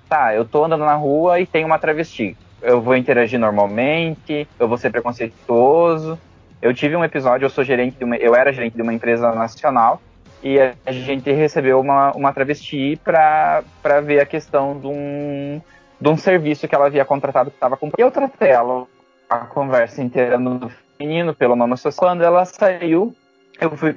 Tá, 0.10 0.36
eu 0.36 0.44
tô 0.44 0.66
andando 0.66 0.84
na 0.84 0.96
rua 0.96 1.40
e 1.40 1.46
tem 1.46 1.64
uma 1.64 1.80
travesti. 1.80 2.36
Eu 2.62 2.82
vou 2.82 2.96
interagir 2.98 3.40
normalmente, 3.40 4.46
eu 4.60 4.68
vou 4.68 4.78
ser 4.78 4.92
preconceituoso. 4.92 6.20
Eu 6.62 6.74
tive 6.74 6.98
um 6.98 7.04
episódio, 7.06 7.46
eu 7.46 7.50
sou 7.50 7.64
gerente 7.64 7.98
de 7.98 8.04
uma, 8.04 8.18
eu 8.18 8.36
era 8.36 8.52
gerente 8.52 8.76
de 8.76 8.82
uma 8.82 8.94
empresa 8.94 9.34
nacional 9.34 10.02
e 10.44 10.60
a, 10.60 10.92
gente 10.92 11.32
recebeu 11.32 11.80
uma, 11.80 12.12
uma 12.12 12.34
travesti 12.34 13.00
para 13.02 13.64
ver 14.04 14.20
a 14.20 14.26
questão 14.26 14.78
de 14.78 14.88
um, 14.88 15.62
de 16.02 16.10
um 16.10 16.18
serviço 16.18 16.68
que 16.68 16.76
ela 16.76 16.88
havia 16.88 17.06
contratado 17.06 17.50
que 17.50 17.56
estava 17.56 17.78
com. 17.78 17.90
Eu 17.98 18.12
tratei 18.12 18.50
ela 18.50 18.86
a 19.30 19.38
conversa 19.40 20.02
inteira 20.02 20.38
no 20.38 20.70
feminino, 20.98 21.34
pelo 21.34 21.56
nome 21.56 21.78
social. 21.78 22.10
Quando 22.10 22.24
ela 22.24 22.44
saiu, 22.44 23.16
eu 23.62 23.72
fui 23.78 23.96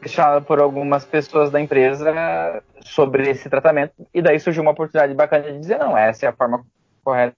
questionada 0.00 0.40
por 0.40 0.60
algumas 0.60 1.04
pessoas 1.04 1.50
da 1.50 1.60
empresa 1.60 2.62
sobre 2.80 3.30
esse 3.30 3.48
tratamento, 3.48 3.92
e 4.14 4.22
daí 4.22 4.38
surgiu 4.38 4.62
uma 4.62 4.72
oportunidade 4.72 5.14
bacana 5.14 5.52
de 5.52 5.58
dizer, 5.58 5.78
não, 5.78 5.96
essa 5.96 6.26
é 6.26 6.28
a 6.28 6.32
forma 6.32 6.64
correta. 7.04 7.36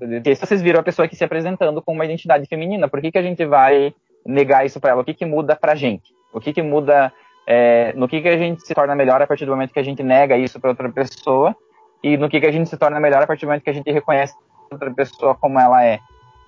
E 0.00 0.34
vocês 0.34 0.62
viram 0.62 0.80
a 0.80 0.82
pessoa 0.82 1.06
aqui 1.06 1.16
se 1.16 1.24
apresentando 1.24 1.82
com 1.82 1.92
uma 1.92 2.04
identidade 2.04 2.46
feminina, 2.46 2.88
por 2.88 3.00
que, 3.00 3.10
que 3.10 3.18
a 3.18 3.22
gente 3.22 3.44
vai 3.44 3.94
negar 4.24 4.64
isso 4.64 4.80
para 4.80 4.90
ela? 4.90 5.02
O 5.02 5.04
que, 5.04 5.14
que 5.14 5.26
muda 5.26 5.56
pra 5.56 5.74
gente? 5.74 6.12
O 6.32 6.40
que, 6.40 6.52
que 6.52 6.62
muda, 6.62 7.12
é, 7.46 7.92
no 7.94 8.08
que, 8.08 8.20
que 8.20 8.28
a 8.28 8.38
gente 8.38 8.66
se 8.66 8.74
torna 8.74 8.94
melhor 8.94 9.20
a 9.20 9.26
partir 9.26 9.44
do 9.44 9.52
momento 9.52 9.72
que 9.72 9.80
a 9.80 9.84
gente 9.84 10.02
nega 10.02 10.36
isso 10.36 10.60
para 10.60 10.70
outra 10.70 10.88
pessoa, 10.90 11.54
e 12.02 12.16
no 12.16 12.28
que, 12.28 12.40
que 12.40 12.46
a 12.46 12.52
gente 12.52 12.68
se 12.68 12.76
torna 12.76 12.98
melhor 12.98 13.22
a 13.22 13.26
partir 13.26 13.44
do 13.44 13.48
momento 13.48 13.62
que 13.62 13.70
a 13.70 13.74
gente 13.74 13.90
reconhece 13.90 14.34
outra 14.70 14.90
pessoa 14.90 15.34
como 15.34 15.58
ela 15.58 15.84
é. 15.84 15.98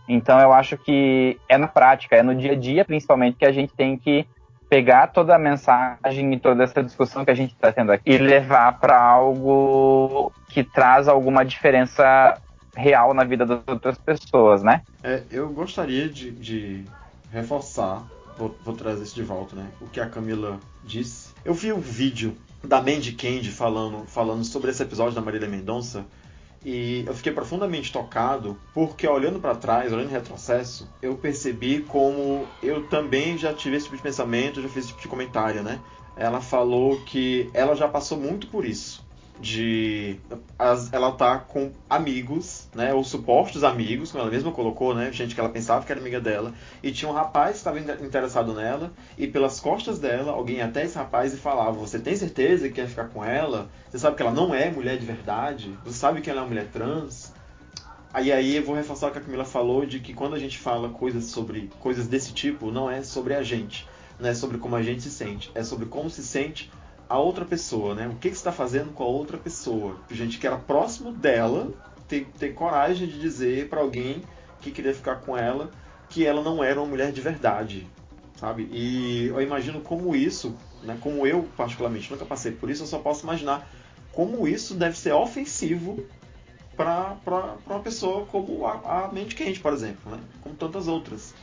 Então 0.09 0.41
eu 0.41 0.53
acho 0.53 0.77
que 0.77 1.39
é 1.49 1.57
na 1.59 1.69
prática, 1.69 2.17
é 2.17 2.23
no 2.23 2.35
dia 2.35 2.53
a 2.53 2.57
dia 2.57 2.85
principalmente 2.85 3.37
que 3.37 3.45
a 3.45 3.53
gente 3.53 3.75
tem 3.75 3.97
que 3.97 4.27
pegar 4.73 5.09
toda 5.09 5.37
a 5.37 5.39
mensagem 5.39 6.33
e 6.33 6.41
toda 6.41 6.65
essa 6.65 6.83
discussão 6.83 7.27
que 7.27 7.31
a 7.31 7.35
gente 7.35 7.53
está 7.53 7.71
tendo 7.71 7.93
aqui 7.93 8.11
e 8.11 8.17
levar 8.17 8.81
para 8.81 8.99
algo 8.99 10.33
que 10.49 10.65
traz 10.65 11.09
alguma 11.09 11.45
diferença 11.45 12.41
real 12.75 13.13
na 13.13 13.23
vida 13.23 13.45
das 13.45 13.61
outras 13.67 13.99
pessoas, 13.99 14.63
né? 14.63 14.81
É, 15.05 15.25
eu 15.31 15.51
gostaria 15.51 16.09
de, 16.09 16.31
de 16.31 16.87
reforçar, 17.31 18.03
vou, 18.39 18.57
vou, 18.65 18.75
trazer 18.75 19.03
isso 19.03 19.15
de 19.15 19.23
volta, 19.23 19.55
né? 19.55 19.67
O 19.79 19.89
que 19.89 20.01
a 20.01 20.09
Camila 20.09 20.59
disse. 20.83 21.35
Eu 21.45 21.53
vi 21.53 21.71
um 21.71 21.81
vídeo 21.81 22.35
da 22.65 22.79
Mandy 22.81 23.13
Candy 23.13 23.51
falando, 23.51 24.07
falando 24.07 24.43
sobre 24.43 24.71
esse 24.71 24.83
episódio 24.83 25.15
da 25.15 25.21
Marília 25.21 25.51
Mendonça 25.51 26.07
e 26.65 27.05
eu 27.07 27.15
fiquei 27.15 27.33
profundamente 27.33 27.93
tocado 27.93 28.63
porque 28.73 29.07
olhando 29.07 29.41
para 29.41 29.57
trás, 29.57 29.93
olhando 29.93 30.09
em 30.11 30.13
retrocesso, 30.13 30.95
eu 31.03 31.17
percebi 31.19 31.83
como 31.85 32.57
eu 32.63 32.89
também 32.89 33.37
já 33.39 33.53
tive 33.55 33.77
esse 33.77 33.85
tipo 33.87 33.97
de 33.97 34.03
pensamento, 34.03 34.63
já 34.63 34.69
fiz 34.69 34.79
esse 34.85 34.89
tipo 34.89 35.03
de 35.03 35.09
comentário, 35.09 35.63
né? 35.63 35.85
Ela 36.15 36.41
falou 36.41 37.03
que 37.05 37.51
ela 37.55 37.75
já 37.75 37.89
passou 37.89 38.19
muito 38.19 38.49
por 38.49 38.65
isso. 38.65 39.07
De 39.41 40.21
ela 40.93 41.13
tá 41.13 41.39
com 41.39 41.73
amigos, 41.91 42.69
né? 42.75 42.95
Ou 42.95 43.03
supostos 43.03 43.65
amigos, 43.65 44.13
como 44.13 44.23
ela 44.23 44.31
mesma 44.31 44.53
colocou, 44.53 44.95
né? 44.95 45.11
Gente 45.11 45.35
que 45.35 45.41
ela 45.41 45.49
pensava 45.49 45.85
que 45.85 45.91
era 45.91 46.01
amiga 46.01 46.21
dela. 46.21 46.55
E 46.83 46.93
tinha 46.93 47.11
um 47.11 47.15
rapaz 47.15 47.53
que 47.53 47.57
estava 47.59 47.81
interessado 47.81 48.55
nela. 48.55 48.93
E 49.19 49.27
pelas 49.27 49.59
costas 49.59 49.99
dela, 49.99 50.33
alguém 50.33 50.63
até 50.63 50.85
esse 50.85 50.97
rapaz 50.97 51.35
e 51.35 51.37
falava: 51.37 51.73
Você 51.73 51.99
tem 51.99 52.15
certeza 52.15 52.69
que 52.69 52.75
quer 52.75 52.87
ficar 52.87 53.09
com 53.09 53.25
ela? 53.25 53.69
Você 53.91 53.99
sabe 53.99 54.17
que 54.17 54.23
ela 54.23 54.33
não 54.33 54.55
é 54.55 54.71
mulher 54.71 54.97
de 54.97 55.07
verdade? 55.07 55.77
Você 55.85 55.99
sabe 55.99 56.21
que 56.21 56.31
ela 56.31 56.41
é 56.41 56.43
uma 56.43 56.49
mulher 56.49 56.69
trans? 56.69 57.33
Aí 58.15 58.31
aí 58.31 58.57
eu 58.57 58.63
vou 58.65 58.75
reforçar 58.75 59.09
o 59.09 59.11
que 59.11 59.19
a 59.19 59.23
Camila 59.23 59.45
falou 59.45 59.87
de 59.87 59.99
que 59.99 60.13
quando 60.13 60.35
a 60.35 60.39
gente 60.39 60.59
fala 60.59 60.91
coisas 60.91 61.25
sobre 61.25 61.71
coisas 61.81 62.07
desse 62.07 62.35
tipo, 62.35 62.71
não 62.71 62.91
é 62.91 63.03
sobre 63.03 63.35
a 63.35 63.43
gente, 63.43 63.89
não 64.21 64.29
é 64.29 64.35
sobre 64.35 64.59
como 64.59 64.77
a 64.77 64.83
gente 64.83 65.01
se 65.01 65.11
sente, 65.11 65.51
é 65.55 65.65
sobre 65.65 65.87
como 65.87 66.11
se 66.11 66.23
sente 66.23 66.71
a 67.13 67.19
outra 67.19 67.45
pessoa, 67.45 67.95
né? 67.95 68.09
O 68.09 68.15
que, 68.15 68.31
que 68.31 68.35
você 68.35 68.41
está 68.41 68.51
fazendo 68.51 68.91
com 68.95 69.03
a 69.03 69.07
outra 69.07 69.37
pessoa? 69.37 69.97
Gente 70.11 70.39
que 70.39 70.47
era 70.47 70.57
próximo 70.57 71.13
dela 71.13 71.71
ter, 72.09 72.27
ter 72.39 72.55
coragem 72.55 73.07
de 73.07 73.21
dizer 73.21 73.69
para 73.69 73.83
alguém 73.83 74.23
que 74.63 74.71
queria 74.71 74.95
ficar 74.95 75.17
com 75.17 75.37
ela 75.37 75.71
que 76.09 76.25
ela 76.25 76.43
não 76.43 76.65
era 76.65 76.81
uma 76.81 76.89
mulher 76.89 77.13
de 77.13 77.21
verdade, 77.21 77.87
sabe? 78.37 78.67
E 78.73 79.27
eu 79.27 79.43
imagino 79.43 79.83
como 79.83 80.17
isso, 80.17 80.57
né? 80.83 80.97
Como 81.03 81.27
eu 81.27 81.47
particularmente 81.55 82.11
nunca 82.11 82.25
passei 82.25 82.53
por 82.53 82.71
isso, 82.71 82.83
eu 82.83 82.87
só 82.87 82.99
posso 82.99 83.25
imaginar 83.25 83.69
como 84.11 84.49
isso 84.49 84.75
deve 84.75 84.97
ser 84.97 85.13
ofensivo 85.13 86.03
para 86.75 87.19
uma 87.67 87.81
pessoa 87.81 88.25
como 88.25 88.65
a, 88.65 89.05
a 89.05 89.13
mente 89.13 89.35
quente, 89.35 89.61
por 89.61 89.75
exemplo, 89.75 90.11
né? 90.11 90.19
Como 90.41 90.55
tantas 90.55 90.89
outras. 90.89 91.35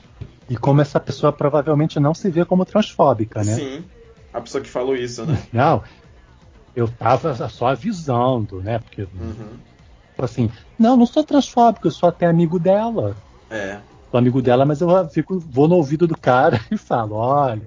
E 0.49 0.57
como 0.57 0.81
essa 0.81 0.99
pessoa 0.99 1.31
provavelmente 1.31 1.99
não 1.99 2.15
se 2.15 2.27
vê 2.31 2.43
como 2.43 2.65
transfóbica, 2.65 3.43
né? 3.43 3.53
Sim. 3.53 3.83
A 4.33 4.41
pessoa 4.41 4.63
que 4.63 4.69
falou 4.69 4.95
isso, 4.95 5.25
né? 5.25 5.41
Não, 5.51 5.83
eu 6.75 6.87
tava 6.87 7.49
só 7.49 7.67
avisando, 7.67 8.61
né? 8.61 8.79
Porque, 8.79 9.01
uhum. 9.01 9.57
assim, 10.17 10.51
não, 10.77 10.95
não 10.95 11.05
sou 11.05 11.23
transfóbico, 11.23 11.87
eu 11.87 11.91
sou 11.91 12.09
até 12.09 12.25
amigo 12.25 12.59
dela. 12.59 13.15
É. 13.49 13.79
Sou 14.11 14.17
amigo 14.17 14.41
dela, 14.41 14.65
mas 14.65 14.81
eu 14.81 15.09
fico, 15.09 15.39
vou 15.39 15.67
no 15.67 15.75
ouvido 15.75 16.07
do 16.07 16.17
cara 16.17 16.59
e 16.71 16.77
falo, 16.77 17.15
olha. 17.15 17.63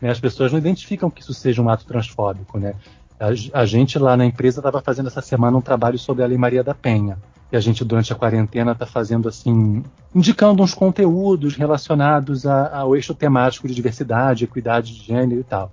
Né, 0.00 0.10
as 0.10 0.20
pessoas 0.20 0.52
não 0.52 0.58
identificam 0.58 1.10
que 1.10 1.22
isso 1.22 1.32
seja 1.32 1.62
um 1.62 1.68
ato 1.68 1.86
transfóbico, 1.86 2.58
né? 2.58 2.74
A, 3.18 3.60
a 3.60 3.64
gente 3.64 3.98
lá 3.98 4.16
na 4.16 4.26
empresa 4.26 4.60
estava 4.60 4.82
fazendo 4.82 5.06
essa 5.06 5.22
semana 5.22 5.56
um 5.56 5.62
trabalho 5.62 5.98
sobre 5.98 6.22
a 6.22 6.26
Lei 6.26 6.36
Maria 6.36 6.62
da 6.62 6.74
Penha. 6.74 7.18
Que 7.48 7.56
a 7.56 7.60
gente 7.60 7.84
durante 7.84 8.12
a 8.12 8.16
quarentena 8.16 8.72
está 8.72 8.86
fazendo 8.86 9.28
assim, 9.28 9.82
indicando 10.14 10.62
uns 10.62 10.74
conteúdos 10.74 11.54
relacionados 11.54 12.44
a- 12.46 12.76
ao 12.78 12.96
eixo 12.96 13.14
temático 13.14 13.68
de 13.68 13.74
diversidade, 13.74 14.44
equidade 14.44 14.94
de 14.94 15.04
gênero 15.04 15.40
e 15.40 15.44
tal. 15.44 15.70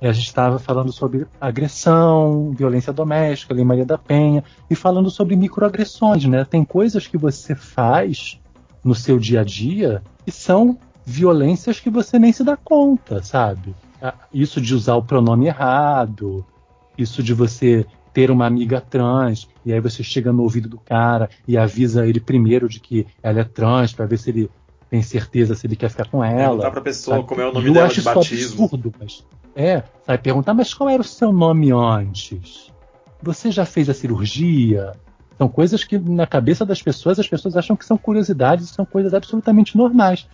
E 0.00 0.06
a 0.06 0.12
gente 0.12 0.26
estava 0.26 0.60
falando 0.60 0.92
sobre 0.92 1.26
agressão, 1.40 2.52
violência 2.56 2.92
doméstica, 2.92 3.52
Lei 3.52 3.64
Maria 3.64 3.84
da 3.84 3.98
Penha, 3.98 4.44
e 4.70 4.74
falando 4.76 5.10
sobre 5.10 5.34
microagressões, 5.34 6.24
né? 6.24 6.44
Tem 6.44 6.64
coisas 6.64 7.06
que 7.06 7.18
você 7.18 7.54
faz 7.54 8.38
no 8.84 8.94
seu 8.94 9.18
dia 9.18 9.40
a 9.40 9.44
dia 9.44 10.02
que 10.24 10.30
são 10.30 10.78
violências 11.04 11.80
que 11.80 11.90
você 11.90 12.16
nem 12.18 12.32
se 12.32 12.44
dá 12.44 12.56
conta, 12.56 13.22
sabe? 13.22 13.74
Ah, 14.00 14.14
Isso 14.32 14.60
de 14.60 14.72
usar 14.72 14.94
o 14.94 15.02
pronome 15.02 15.46
errado, 15.46 16.44
isso 16.96 17.20
de 17.22 17.34
você 17.34 17.84
ter 18.18 18.32
uma 18.32 18.46
amiga 18.46 18.80
trans 18.80 19.46
e 19.64 19.72
aí 19.72 19.78
você 19.78 20.02
chega 20.02 20.32
no 20.32 20.42
ouvido 20.42 20.68
do 20.68 20.76
cara 20.76 21.30
e 21.46 21.56
avisa 21.56 22.04
ele 22.04 22.18
primeiro 22.18 22.68
de 22.68 22.80
que 22.80 23.06
ela 23.22 23.38
é 23.38 23.44
trans 23.44 23.92
para 23.92 24.06
ver 24.06 24.18
se 24.18 24.30
ele 24.30 24.50
tem 24.90 25.00
certeza 25.02 25.54
se 25.54 25.68
ele 25.68 25.76
quer 25.76 25.88
ficar 25.88 26.08
com 26.08 26.24
ela. 26.24 26.48
Perguntar 26.48 26.70
pra 26.72 26.80
pessoa 26.80 27.18
sabe? 27.18 27.28
como 27.28 27.40
é 27.40 27.48
o 27.48 27.52
nome 27.52 27.68
Eu 27.68 27.74
dela 27.74 27.86
acho 27.86 28.00
de 28.00 28.02
batismo. 28.02 28.64
absurdo, 28.64 28.92
mas 28.98 29.24
é, 29.54 29.84
sabe 30.04 30.20
perguntar, 30.20 30.52
mas 30.52 30.74
qual 30.74 30.90
era 30.90 31.00
o 31.00 31.04
seu 31.04 31.32
nome 31.32 31.70
antes? 31.70 32.72
Você 33.22 33.52
já 33.52 33.64
fez 33.64 33.88
a 33.88 33.94
cirurgia? 33.94 34.94
São 35.36 35.48
coisas 35.48 35.84
que 35.84 35.96
na 35.96 36.26
cabeça 36.26 36.66
das 36.66 36.82
pessoas 36.82 37.20
as 37.20 37.28
pessoas 37.28 37.56
acham 37.56 37.76
que 37.76 37.84
são 37.84 37.96
curiosidades, 37.96 38.70
são 38.70 38.84
coisas 38.84 39.14
absolutamente 39.14 39.76
normais. 39.76 40.26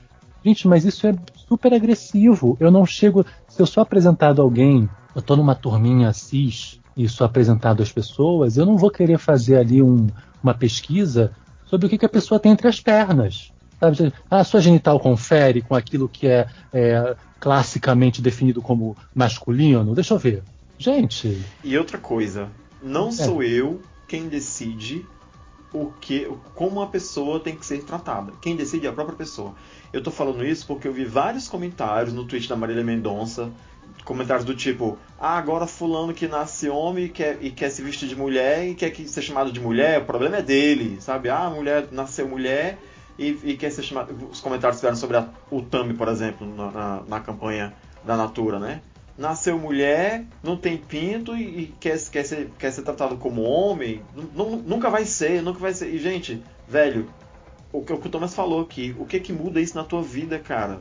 Gente, 0.42 0.66
mas 0.66 0.86
isso 0.86 1.06
é 1.06 1.14
super 1.34 1.74
agressivo. 1.74 2.56
Eu 2.58 2.70
não 2.70 2.86
chego. 2.86 3.26
Se 3.46 3.60
eu 3.60 3.66
sou 3.66 3.82
apresentado 3.82 4.40
a 4.40 4.42
alguém, 4.42 4.88
eu 5.14 5.20
tô 5.20 5.36
numa 5.36 5.54
turminha 5.54 6.10
cis 6.14 6.80
sou 7.08 7.24
apresentado 7.26 7.82
às 7.82 7.90
pessoas, 7.92 8.56
eu 8.56 8.64
não 8.66 8.76
vou 8.76 8.90
querer 8.90 9.18
fazer 9.18 9.56
ali 9.56 9.82
um- 9.82 10.06
uma 10.42 10.54
pesquisa 10.54 11.32
sobre 11.66 11.86
o 11.86 11.90
que, 11.90 11.98
que 11.98 12.06
a 12.06 12.08
pessoa 12.08 12.38
tem 12.38 12.52
entre 12.52 12.68
as 12.68 12.80
pernas. 12.80 13.50
Sabe? 13.80 14.12
Ah, 14.30 14.44
sua 14.44 14.60
genital 14.60 15.00
confere 15.00 15.60
com 15.60 15.74
aquilo 15.74 16.08
que 16.08 16.26
é, 16.26 16.46
é 16.72 17.16
classicamente 17.40 18.22
definido 18.22 18.62
como 18.62 18.96
masculino? 19.14 19.94
Deixa 19.94 20.14
eu 20.14 20.18
ver. 20.18 20.42
Gente, 20.78 21.40
E 21.62 21.76
outra 21.78 21.98
coisa, 21.98 22.48
não 22.82 23.08
É. 23.08 23.12
sou 23.12 23.42
eu 23.42 23.80
quem 24.08 24.28
decide 24.28 25.04
o 25.72 25.86
que, 26.00 26.28
como 26.54 26.80
a 26.80 26.86
pessoa 26.86 27.40
tem 27.40 27.56
que 27.56 27.66
ser 27.66 27.82
tratada. 27.84 28.32
Quem 28.40 28.54
decide 28.56 28.86
é 28.86 28.90
a 28.90 28.92
própria 28.92 29.16
pessoa. 29.16 29.54
Eu 29.92 30.02
tô 30.02 30.10
falando 30.10 30.44
isso 30.44 30.66
porque 30.66 30.86
eu 30.86 30.92
vi 30.92 31.04
vários 31.04 31.48
comentários 31.48 32.12
no 32.14 32.24
tweet 32.24 32.48
da 32.48 32.56
Marília 32.56 32.84
Mendonça, 32.84 33.50
comentários 34.04 34.44
do 34.44 34.54
tipo, 34.54 34.98
ah, 35.18 35.38
agora 35.38 35.66
fulano 35.66 36.12
que 36.12 36.26
nasce 36.28 36.68
homem 36.68 37.04
e 37.06 37.08
quer, 37.08 37.38
e 37.40 37.50
quer 37.50 37.70
se 37.70 37.80
vestir 37.82 38.08
de 38.08 38.16
mulher 38.16 38.66
e 38.68 38.74
quer 38.74 38.90
que 38.90 39.08
ser 39.08 39.22
chamado 39.22 39.50
de 39.52 39.60
mulher, 39.60 40.00
o 40.00 40.04
problema 40.04 40.36
é 40.38 40.42
dele, 40.42 41.00
sabe? 41.00 41.28
Ah, 41.30 41.44
a 41.46 41.50
mulher 41.50 41.88
nasceu 41.90 42.28
mulher 42.28 42.78
e, 43.18 43.28
e 43.44 43.56
quer 43.56 43.70
ser 43.70 43.82
chamado. 43.82 44.14
Os 44.30 44.40
comentários 44.40 44.78
tiveram 44.80 44.96
sobre 44.96 45.16
a, 45.16 45.28
o 45.50 45.62
Tami, 45.62 45.94
por 45.94 46.08
exemplo, 46.08 46.46
na, 46.46 46.70
na, 46.70 47.02
na 47.08 47.20
campanha 47.20 47.72
da 48.04 48.16
Natura, 48.16 48.58
né? 48.58 48.80
Nasceu 49.16 49.56
mulher, 49.58 50.24
não 50.42 50.56
tem 50.56 50.76
pinto 50.76 51.36
e, 51.36 51.42
e 51.62 51.66
quer, 51.80 51.96
quer, 52.10 52.24
ser, 52.24 52.50
quer 52.58 52.72
ser 52.72 52.82
tratado 52.82 53.16
como 53.16 53.42
homem, 53.42 54.02
nu- 54.14 54.28
nu- 54.34 54.62
nunca 54.66 54.90
vai 54.90 55.04
ser, 55.04 55.40
nunca 55.40 55.60
vai 55.60 55.72
ser. 55.72 55.88
E, 55.94 55.98
gente, 55.98 56.42
velho, 56.68 57.08
o 57.72 57.80
que 57.82 57.92
o 57.92 57.96
Thomas 57.98 58.34
falou 58.34 58.60
aqui, 58.60 58.94
o 58.98 59.06
que 59.06 59.20
que 59.20 59.32
muda 59.32 59.60
isso 59.60 59.76
na 59.76 59.84
tua 59.84 60.02
vida, 60.02 60.38
cara? 60.38 60.80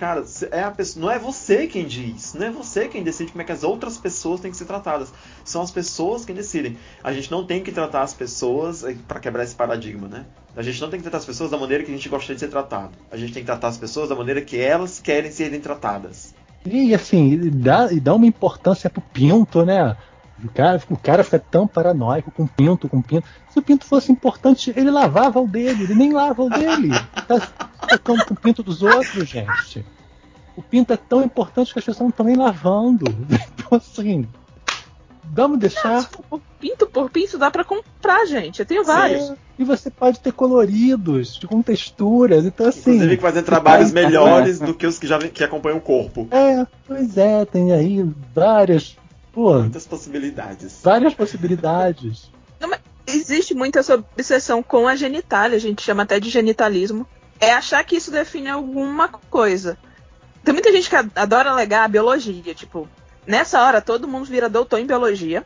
Cara, 0.00 0.24
é 0.50 0.62
a 0.62 0.70
pessoa, 0.70 1.04
não 1.04 1.12
é 1.12 1.18
você 1.18 1.66
quem 1.66 1.84
diz, 1.84 2.32
não 2.32 2.46
é 2.46 2.50
você 2.50 2.88
quem 2.88 3.02
decide 3.02 3.32
como 3.32 3.42
é 3.42 3.44
que 3.44 3.52
as 3.52 3.62
outras 3.62 3.98
pessoas 3.98 4.40
têm 4.40 4.50
que 4.50 4.56
ser 4.56 4.64
tratadas. 4.64 5.12
São 5.44 5.60
as 5.60 5.70
pessoas 5.70 6.24
quem 6.24 6.34
decidem. 6.34 6.78
A 7.04 7.12
gente 7.12 7.30
não 7.30 7.44
tem 7.44 7.62
que 7.62 7.70
tratar 7.70 8.00
as 8.00 8.14
pessoas 8.14 8.82
para 9.06 9.20
quebrar 9.20 9.44
esse 9.44 9.54
paradigma, 9.54 10.08
né? 10.08 10.24
A 10.56 10.62
gente 10.62 10.80
não 10.80 10.88
tem 10.88 10.98
que 10.98 11.02
tratar 11.02 11.18
as 11.18 11.26
pessoas 11.26 11.50
da 11.50 11.58
maneira 11.58 11.84
que 11.84 11.90
a 11.90 11.94
gente 11.94 12.08
gostaria 12.08 12.34
de 12.34 12.40
ser 12.40 12.48
tratado. 12.48 12.92
A 13.10 13.16
gente 13.18 13.34
tem 13.34 13.42
que 13.42 13.46
tratar 13.46 13.68
as 13.68 13.76
pessoas 13.76 14.08
da 14.08 14.14
maneira 14.14 14.40
que 14.40 14.58
elas 14.58 14.98
querem 15.00 15.30
serem 15.30 15.60
tratadas. 15.60 16.34
E 16.64 16.94
assim, 16.94 17.50
dá, 17.50 17.88
dá 18.00 18.14
uma 18.14 18.24
importância 18.24 18.88
pro 18.88 19.02
pinto, 19.02 19.66
né? 19.66 19.94
O 20.44 20.48
cara, 20.52 20.82
o 20.88 20.96
cara 20.96 21.24
fica 21.24 21.38
tão 21.38 21.66
paranoico 21.66 22.30
com 22.30 22.46
pinto, 22.46 22.88
com 22.88 23.02
pinto. 23.02 23.26
Se 23.50 23.58
o 23.58 23.62
pinto 23.62 23.84
fosse 23.84 24.10
importante, 24.12 24.72
ele 24.76 24.90
lavava 24.90 25.40
o 25.40 25.46
dele, 25.46 25.84
ele 25.84 25.94
nem 25.94 26.12
lava 26.12 26.42
o 26.42 26.48
dele. 26.48 26.90
Tá 27.26 27.40
tocando 27.88 28.24
com 28.24 28.34
o 28.34 28.36
pinto 28.36 28.62
dos 28.62 28.82
outros, 28.82 29.28
gente. 29.28 29.84
O 30.56 30.62
pinto 30.62 30.92
é 30.92 30.96
tão 30.96 31.22
importante 31.22 31.72
que 31.72 31.78
as 31.78 31.84
pessoas 31.84 32.00
não 32.02 32.08
estão 32.10 32.26
nem 32.26 32.36
lavando. 32.36 33.04
Então, 33.70 33.78
assim, 33.78 34.26
vamos 35.24 35.58
deixar. 35.58 36.08
Pinto 36.58 36.86
por 36.86 37.10
pinto 37.10 37.38
dá 37.38 37.50
pra 37.50 37.64
comprar, 37.64 38.26
gente. 38.26 38.60
Eu 38.60 38.66
tenho 38.66 38.84
vários. 38.84 39.30
É, 39.30 39.36
E 39.58 39.64
você 39.64 39.90
pode 39.90 40.20
ter 40.20 40.32
coloridos, 40.32 41.38
com 41.46 41.62
texturas. 41.62 42.44
Então, 42.44 42.66
assim. 42.66 42.90
Inclusive 42.92 43.16
que 43.16 43.22
fazem 43.22 43.42
trabalhos 43.42 43.92
melhores 43.92 44.58
do 44.58 44.74
que 44.74 44.86
os 44.86 44.98
que 44.98 45.06
já 45.06 45.18
que 45.18 45.44
acompanham 45.44 45.78
o 45.78 45.80
corpo. 45.80 46.26
É, 46.30 46.66
pois 46.86 47.16
é, 47.16 47.44
tem 47.44 47.72
aí 47.72 48.04
várias. 48.34 48.96
Pô, 49.32 49.54
Muitas 49.60 49.86
possibilidades. 49.86 50.80
várias 50.82 51.14
possibilidades. 51.14 52.30
Existe 53.06 53.54
muita 53.54 53.80
essa 53.80 53.94
obsessão 53.96 54.62
com 54.62 54.86
a 54.86 54.94
genitália, 54.94 55.56
a 55.56 55.60
gente 55.60 55.82
chama 55.82 56.04
até 56.04 56.20
de 56.20 56.30
genitalismo. 56.30 57.04
É 57.40 57.52
achar 57.52 57.82
que 57.82 57.96
isso 57.96 58.10
define 58.12 58.48
alguma 58.48 59.08
coisa. 59.08 59.76
Tem 60.44 60.54
muita 60.54 60.70
gente 60.70 60.88
que 60.88 60.94
a- 60.94 61.04
adora 61.16 61.50
alegar 61.50 61.84
a 61.84 61.88
biologia, 61.88 62.54
tipo, 62.54 62.88
nessa 63.26 63.60
hora 63.64 63.80
todo 63.80 64.06
mundo 64.06 64.26
vira 64.26 64.48
doutor 64.48 64.78
em 64.78 64.86
biologia, 64.86 65.44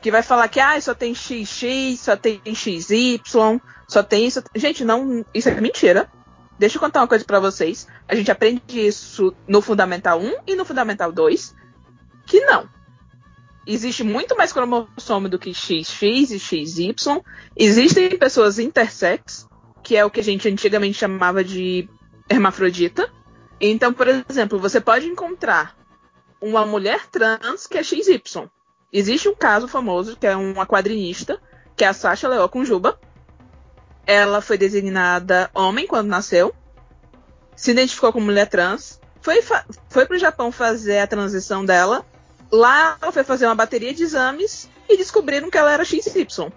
que 0.00 0.10
vai 0.10 0.22
falar 0.22 0.48
que 0.48 0.60
ah, 0.60 0.80
só 0.80 0.94
tem 0.94 1.14
XX, 1.14 1.98
só 2.00 2.16
tem 2.16 2.40
XY, 2.54 3.20
só 3.86 4.02
tem 4.02 4.26
isso. 4.26 4.42
Gente, 4.54 4.82
não, 4.82 5.22
isso 5.34 5.48
é 5.50 5.60
mentira. 5.60 6.08
Deixa 6.58 6.76
eu 6.76 6.80
contar 6.80 7.00
uma 7.00 7.08
coisa 7.08 7.24
pra 7.24 7.38
vocês. 7.40 7.86
A 8.08 8.14
gente 8.14 8.30
aprende 8.30 8.62
isso 8.86 9.34
no 9.46 9.60
Fundamental 9.60 10.18
1 10.20 10.36
e 10.46 10.56
no 10.56 10.64
Fundamental 10.64 11.12
2, 11.12 11.54
que 12.26 12.40
não. 12.46 12.66
Existe 13.70 14.02
muito 14.02 14.34
mais 14.34 14.50
cromossomo 14.50 15.28
do 15.28 15.38
que 15.38 15.52
XX 15.52 16.30
e 16.30 16.38
XY. 16.38 16.94
Existem 17.54 18.16
pessoas 18.16 18.58
intersex, 18.58 19.46
que 19.82 19.94
é 19.94 20.02
o 20.02 20.10
que 20.10 20.20
a 20.20 20.24
gente 20.24 20.48
antigamente 20.48 20.96
chamava 20.96 21.44
de 21.44 21.86
hermafrodita. 22.30 23.12
Então, 23.60 23.92
por 23.92 24.08
exemplo, 24.08 24.58
você 24.58 24.80
pode 24.80 25.06
encontrar 25.06 25.76
uma 26.40 26.64
mulher 26.64 27.08
trans 27.08 27.66
que 27.66 27.76
é 27.76 27.82
XY. 27.82 28.48
Existe 28.90 29.28
um 29.28 29.34
caso 29.34 29.68
famoso, 29.68 30.16
que 30.16 30.26
é 30.26 30.34
uma 30.34 30.66
quadrinista, 30.66 31.38
que 31.76 31.84
é 31.84 31.88
a 31.88 31.92
Sasha 31.92 32.26
Leó 32.26 32.48
com 32.48 32.64
Juba. 32.64 32.98
Ela 34.06 34.40
foi 34.40 34.56
designada 34.56 35.50
homem 35.52 35.86
quando 35.86 36.08
nasceu. 36.08 36.54
Se 37.54 37.72
identificou 37.72 38.14
como 38.14 38.24
mulher 38.24 38.48
trans. 38.48 38.98
Foi, 39.20 39.42
foi 39.90 40.06
pro 40.06 40.16
Japão 40.16 40.50
fazer 40.50 41.00
a 41.00 41.06
transição 41.06 41.66
dela. 41.66 42.06
Lá 42.50 42.96
ela 43.00 43.12
foi 43.12 43.24
fazer 43.24 43.46
uma 43.46 43.54
bateria 43.54 43.92
de 43.92 44.02
exames 44.02 44.68
e 44.88 44.96
descobriram 44.96 45.50
que 45.50 45.58
ela 45.58 45.72
era 45.72 45.84
XY. 45.84 46.50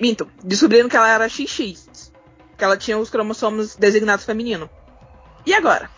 Minto, 0.00 0.28
descobriram 0.42 0.88
que 0.88 0.96
ela 0.96 1.08
era 1.08 1.28
XX. 1.28 2.12
Que 2.56 2.64
ela 2.64 2.76
tinha 2.76 2.98
os 2.98 3.08
cromossomos 3.08 3.76
designados 3.76 4.24
feminino. 4.24 4.68
E 5.46 5.54
agora? 5.54 5.88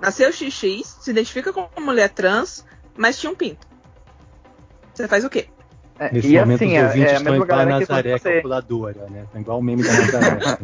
Nasceu 0.00 0.32
XX, 0.32 0.82
se 0.84 1.10
identifica 1.10 1.52
como 1.52 1.68
mulher 1.78 2.08
trans, 2.08 2.64
mas 2.96 3.18
tinha 3.18 3.30
um 3.30 3.34
pinto. 3.34 3.66
Você 4.94 5.06
faz 5.06 5.24
o 5.24 5.30
quê? 5.30 5.48
É, 5.98 6.12
Nesse 6.12 6.34
e 6.34 6.40
momento 6.40 6.64
assim, 6.64 6.72
os 6.72 6.82
é, 6.82 6.86
ouvintes 6.86 7.10
é 7.10 7.14
a 7.14 7.18
estão 7.18 7.32
mesma 7.32 7.44
igual 7.44 7.60
a 7.60 7.64
galera 7.64 7.80
que 7.80 7.86
quando 7.86 7.96
Nazaré 7.96 8.18
você... 8.18 8.32
calculadora, 8.32 9.06
né? 9.10 9.22
Estão 9.24 9.40
igual 9.42 9.58
o 9.58 9.62
meme 9.62 9.82
da 9.82 9.92
Nazaré. 9.92 10.58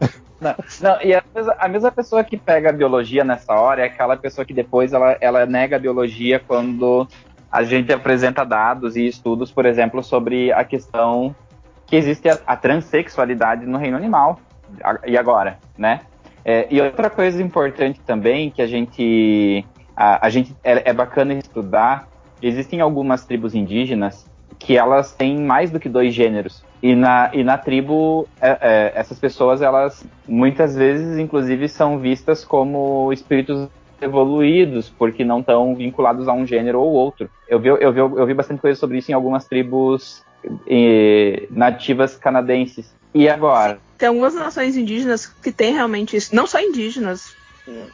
Não, 0.42 0.56
não, 0.80 1.00
e 1.00 1.14
a 1.14 1.22
mesma, 1.32 1.56
a 1.56 1.68
mesma 1.68 1.92
pessoa 1.92 2.24
que 2.24 2.36
pega 2.36 2.70
a 2.70 2.72
biologia 2.72 3.22
nessa 3.22 3.54
hora 3.54 3.82
é 3.82 3.84
aquela 3.84 4.16
pessoa 4.16 4.44
que 4.44 4.52
depois 4.52 4.92
ela, 4.92 5.16
ela 5.20 5.46
nega 5.46 5.76
a 5.76 5.78
biologia 5.78 6.40
quando 6.40 7.06
a 7.52 7.62
gente 7.62 7.92
apresenta 7.92 8.44
dados 8.44 8.96
e 8.96 9.06
estudos, 9.06 9.52
por 9.52 9.66
exemplo, 9.66 10.02
sobre 10.02 10.50
a 10.52 10.64
questão 10.64 11.36
que 11.86 11.94
existe 11.96 12.26
a, 12.30 12.38
a 12.46 12.56
transexualidade 12.56 13.66
no 13.66 13.76
reino 13.76 13.98
animal. 13.98 14.40
E 15.06 15.18
agora, 15.18 15.58
né? 15.76 16.00
É, 16.42 16.66
e 16.70 16.80
outra 16.80 17.10
coisa 17.10 17.42
importante 17.42 18.00
também 18.00 18.50
que 18.50 18.62
a 18.62 18.66
gente, 18.66 19.66
a, 19.94 20.26
a 20.26 20.30
gente 20.30 20.56
é, 20.64 20.90
é 20.90 20.92
bacana 20.94 21.34
estudar, 21.34 22.08
existem 22.40 22.80
algumas 22.80 23.26
tribos 23.26 23.54
indígenas 23.54 24.26
que 24.58 24.76
elas 24.76 25.12
têm 25.12 25.38
mais 25.38 25.70
do 25.70 25.78
que 25.78 25.88
dois 25.88 26.14
gêneros. 26.14 26.64
E 26.82 26.94
na, 26.94 27.30
e 27.34 27.44
na 27.44 27.58
tribo, 27.58 28.26
é, 28.40 28.58
é, 28.60 28.92
essas 28.94 29.18
pessoas, 29.18 29.60
elas 29.60 30.04
muitas 30.26 30.74
vezes, 30.74 31.18
inclusive, 31.18 31.68
são 31.68 31.98
vistas 31.98 32.44
como 32.44 33.12
espíritos 33.12 33.68
evoluídos, 34.02 34.88
porque 34.88 35.24
não 35.24 35.40
estão 35.40 35.74
vinculados 35.74 36.28
a 36.28 36.32
um 36.32 36.46
gênero 36.46 36.80
ou 36.80 36.90
outro. 36.92 37.30
Eu 37.48 37.58
vi, 37.58 37.68
eu 37.68 37.92
vi, 37.92 38.00
eu 38.00 38.26
vi 38.26 38.34
bastante 38.34 38.60
coisa 38.60 38.78
sobre 38.78 38.98
isso 38.98 39.10
em 39.10 39.14
algumas 39.14 39.44
tribos 39.46 40.24
eh, 40.66 41.46
nativas 41.50 42.16
canadenses. 42.16 42.92
E 43.14 43.28
agora? 43.28 43.78
Tem 43.98 44.08
algumas 44.08 44.34
nações 44.34 44.76
indígenas 44.76 45.26
que 45.26 45.52
têm 45.52 45.74
realmente 45.74 46.16
isso. 46.16 46.34
Não 46.34 46.46
só 46.46 46.60
indígenas, 46.60 47.36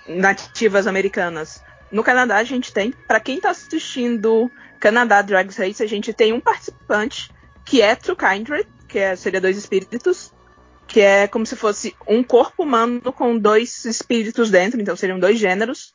nativas 0.06 0.86
americanas. 0.86 1.62
No 1.90 2.02
Canadá 2.02 2.36
a 2.36 2.44
gente 2.44 2.72
tem. 2.72 2.92
Pra 3.06 3.20
quem 3.20 3.40
tá 3.40 3.50
assistindo 3.50 4.50
Canadá 4.78 5.22
Drag 5.22 5.50
Race, 5.50 5.82
a 5.82 5.86
gente 5.86 6.12
tem 6.12 6.32
um 6.32 6.40
participante 6.40 7.30
que 7.64 7.82
é 7.82 7.94
True 7.94 8.16
Kindred, 8.16 8.66
que 8.86 8.98
é, 8.98 9.16
seria 9.16 9.40
dois 9.40 9.56
espíritos. 9.56 10.32
que 10.86 11.00
é 11.00 11.28
como 11.28 11.44
se 11.44 11.54
fosse 11.54 11.94
um 12.06 12.22
corpo 12.22 12.62
humano 12.62 13.12
com 13.12 13.36
dois 13.36 13.84
espíritos 13.84 14.50
dentro, 14.50 14.80
então 14.80 14.96
seriam 14.96 15.18
dois 15.18 15.38
gêneros, 15.38 15.94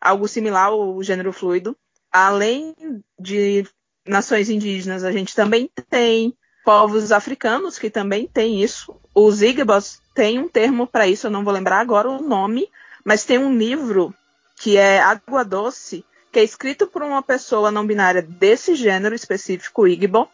algo 0.00 0.26
similar 0.26 0.68
ao 0.68 1.02
gênero 1.02 1.32
fluido. 1.32 1.76
Além 2.10 2.74
de 3.18 3.66
nações 4.06 4.48
indígenas, 4.48 5.04
a 5.04 5.12
gente 5.12 5.34
também 5.34 5.70
tem 5.88 6.34
povos 6.64 7.12
africanos 7.12 7.78
que 7.78 7.90
também 7.90 8.26
têm 8.26 8.62
isso. 8.62 8.94
Os 9.14 9.42
Igbos 9.42 10.00
têm 10.14 10.38
um 10.38 10.48
termo 10.48 10.86
para 10.86 11.06
isso, 11.06 11.26
eu 11.26 11.30
não 11.30 11.44
vou 11.44 11.52
lembrar 11.52 11.80
agora 11.80 12.08
o 12.08 12.22
nome, 12.22 12.68
mas 13.04 13.24
tem 13.24 13.38
um 13.38 13.56
livro 13.56 14.14
que 14.56 14.76
é 14.76 15.00
Água 15.00 15.44
Doce, 15.44 16.04
que 16.30 16.38
é 16.38 16.44
escrito 16.44 16.86
por 16.86 17.02
uma 17.02 17.22
pessoa 17.22 17.70
não 17.70 17.86
binária 17.86 18.22
desse 18.22 18.74
gênero 18.74 19.14
específico, 19.14 19.88
Igbo, 19.88 20.28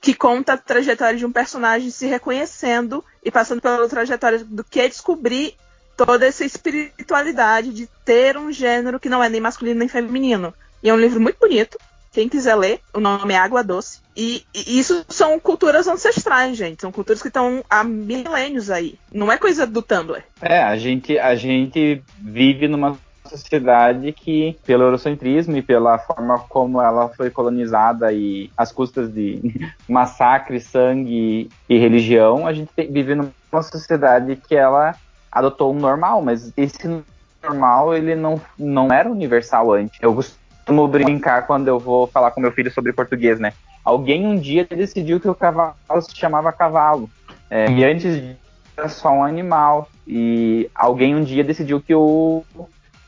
que 0.00 0.14
conta 0.14 0.52
a 0.52 0.58
trajetória 0.58 1.18
de 1.18 1.26
um 1.26 1.32
personagem 1.32 1.90
se 1.90 2.06
reconhecendo 2.06 3.04
e 3.22 3.30
passando 3.30 3.60
pela 3.60 3.88
trajetória 3.88 4.44
do 4.44 4.62
que 4.62 4.80
é 4.80 4.88
descobrir 4.88 5.56
toda 5.96 6.26
essa 6.26 6.44
espiritualidade 6.44 7.72
de 7.72 7.88
ter 8.04 8.36
um 8.36 8.52
gênero 8.52 9.00
que 9.00 9.08
não 9.08 9.22
é 9.22 9.28
nem 9.28 9.40
masculino 9.40 9.78
nem 9.78 9.88
feminino. 9.88 10.54
E 10.82 10.88
é 10.88 10.94
um 10.94 10.98
livro 10.98 11.20
muito 11.20 11.38
bonito. 11.38 11.78
Quem 12.12 12.28
quiser 12.28 12.54
ler, 12.54 12.80
o 12.92 13.00
nome 13.00 13.34
é 13.34 13.36
Água 13.36 13.64
Doce. 13.64 13.98
E, 14.16 14.44
e 14.54 14.78
isso 14.78 15.04
são 15.08 15.40
culturas 15.40 15.88
ancestrais, 15.88 16.56
gente. 16.56 16.82
São 16.82 16.92
culturas 16.92 17.20
que 17.20 17.26
estão 17.26 17.64
há 17.68 17.82
milênios 17.82 18.70
aí. 18.70 18.96
Não 19.12 19.32
é 19.32 19.36
coisa 19.36 19.66
do 19.66 19.82
Tumblr. 19.82 20.22
É, 20.40 20.62
a 20.62 20.76
gente, 20.76 21.18
a 21.18 21.34
gente 21.34 22.00
vive 22.20 22.68
numa 22.68 22.96
sociedade 23.28 24.12
que, 24.12 24.56
pelo 24.64 24.84
eurocentrismo 24.84 25.56
e 25.56 25.62
pela 25.62 25.98
forma 25.98 26.38
como 26.38 26.80
ela 26.80 27.08
foi 27.08 27.30
colonizada 27.30 28.12
e 28.12 28.50
às 28.56 28.70
custas 28.70 29.12
de 29.12 29.68
massacre, 29.88 30.60
sangue 30.60 31.48
e 31.68 31.78
religião, 31.78 32.46
a 32.46 32.52
gente 32.52 32.70
vive 32.90 33.14
numa 33.14 33.62
sociedade 33.62 34.36
que 34.36 34.54
ela 34.54 34.94
adotou 35.34 35.74
um 35.74 35.78
normal, 35.78 36.22
mas 36.22 36.52
esse 36.56 37.02
normal 37.42 37.94
ele 37.94 38.14
não, 38.14 38.40
não 38.58 38.92
era 38.92 39.10
universal 39.10 39.72
antes. 39.72 39.98
Eu 40.00 40.14
costumo 40.14 40.86
brincar 40.86 41.46
quando 41.46 41.68
eu 41.68 41.78
vou 41.78 42.06
falar 42.06 42.30
com 42.30 42.40
meu 42.40 42.52
filho 42.52 42.70
sobre 42.70 42.92
português, 42.92 43.40
né? 43.40 43.52
Alguém 43.84 44.26
um 44.26 44.38
dia 44.38 44.64
decidiu 44.64 45.20
que 45.20 45.28
o 45.28 45.34
cavalo 45.34 45.74
se 46.00 46.16
chamava 46.16 46.52
cavalo. 46.52 47.10
É, 47.50 47.70
e 47.70 47.84
antes 47.84 48.36
era 48.76 48.88
só 48.88 49.10
um 49.10 49.24
animal. 49.24 49.88
E 50.06 50.70
alguém 50.74 51.14
um 51.14 51.22
dia 51.22 51.44
decidiu 51.44 51.80
que 51.80 51.94
o, 51.94 52.42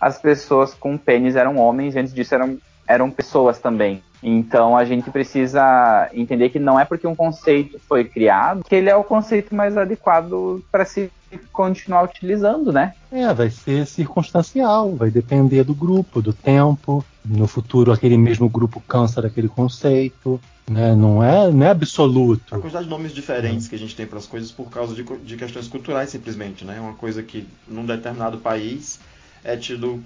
as 0.00 0.18
pessoas 0.18 0.74
com 0.74 0.98
pênis 0.98 1.36
eram 1.36 1.56
homens, 1.56 1.94
e 1.94 1.98
antes 1.98 2.12
disso 2.12 2.34
eram, 2.34 2.58
eram 2.86 3.10
pessoas 3.10 3.58
também. 3.58 4.02
Então 4.22 4.76
a 4.76 4.84
gente 4.84 5.10
precisa 5.10 6.08
entender 6.12 6.50
que 6.50 6.58
não 6.58 6.78
é 6.78 6.84
porque 6.84 7.06
um 7.06 7.14
conceito 7.14 7.78
foi 7.86 8.04
criado 8.04 8.64
que 8.64 8.74
ele 8.74 8.90
é 8.90 8.96
o 8.96 9.04
conceito 9.04 9.54
mais 9.54 9.76
adequado 9.76 10.64
para 10.72 10.84
se 10.84 11.10
continuar 11.52 12.04
utilizando, 12.04 12.72
né? 12.72 12.94
É, 13.10 13.32
vai 13.32 13.50
ser 13.50 13.86
circunstancial, 13.86 14.94
vai 14.94 15.10
depender 15.10 15.64
do 15.64 15.74
grupo, 15.74 16.22
do 16.22 16.32
tempo. 16.32 17.04
No 17.24 17.46
futuro, 17.46 17.92
aquele 17.92 18.16
mesmo 18.16 18.48
grupo 18.48 18.80
cansa 18.80 19.20
daquele 19.20 19.48
conceito. 19.48 20.40
Né? 20.68 20.94
Não, 20.94 21.22
é, 21.22 21.50
não 21.50 21.66
é 21.66 21.70
absoluto. 21.70 22.54
A 22.54 22.58
quantidade 22.58 22.84
de 22.84 22.90
nomes 22.90 23.12
diferentes 23.12 23.66
que 23.68 23.74
a 23.74 23.78
gente 23.78 23.96
tem 23.96 24.06
para 24.06 24.18
as 24.18 24.26
coisas 24.26 24.50
por 24.50 24.70
causa 24.70 24.94
de, 24.94 25.02
de 25.02 25.36
questões 25.36 25.66
culturais, 25.68 26.10
simplesmente. 26.10 26.64
Né? 26.64 26.78
Uma 26.80 26.94
coisa 26.94 27.22
que 27.22 27.46
num 27.66 27.84
determinado 27.84 28.38
país 28.38 29.00
é 29.42 29.56
tido 29.56 30.02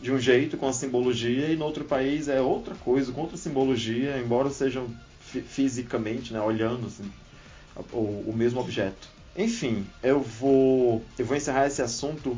de 0.00 0.10
um 0.10 0.18
jeito, 0.18 0.56
com 0.56 0.66
a 0.66 0.72
simbologia, 0.72 1.48
e 1.48 1.56
no 1.56 1.64
outro 1.64 1.84
país 1.84 2.28
é 2.28 2.40
outra 2.40 2.74
coisa, 2.74 3.12
com 3.12 3.20
outra 3.20 3.36
simbologia, 3.36 4.18
embora 4.18 4.50
sejam 4.50 4.88
fisicamente, 5.22 6.32
né, 6.32 6.40
olhando 6.40 6.88
assim, 6.88 7.10
o, 7.92 8.24
o 8.26 8.34
mesmo 8.36 8.60
objeto. 8.60 9.08
Enfim, 9.36 9.86
eu 10.02 10.20
vou, 10.20 11.02
eu 11.18 11.24
vou 11.24 11.36
encerrar 11.36 11.66
esse 11.66 11.80
assunto 11.80 12.36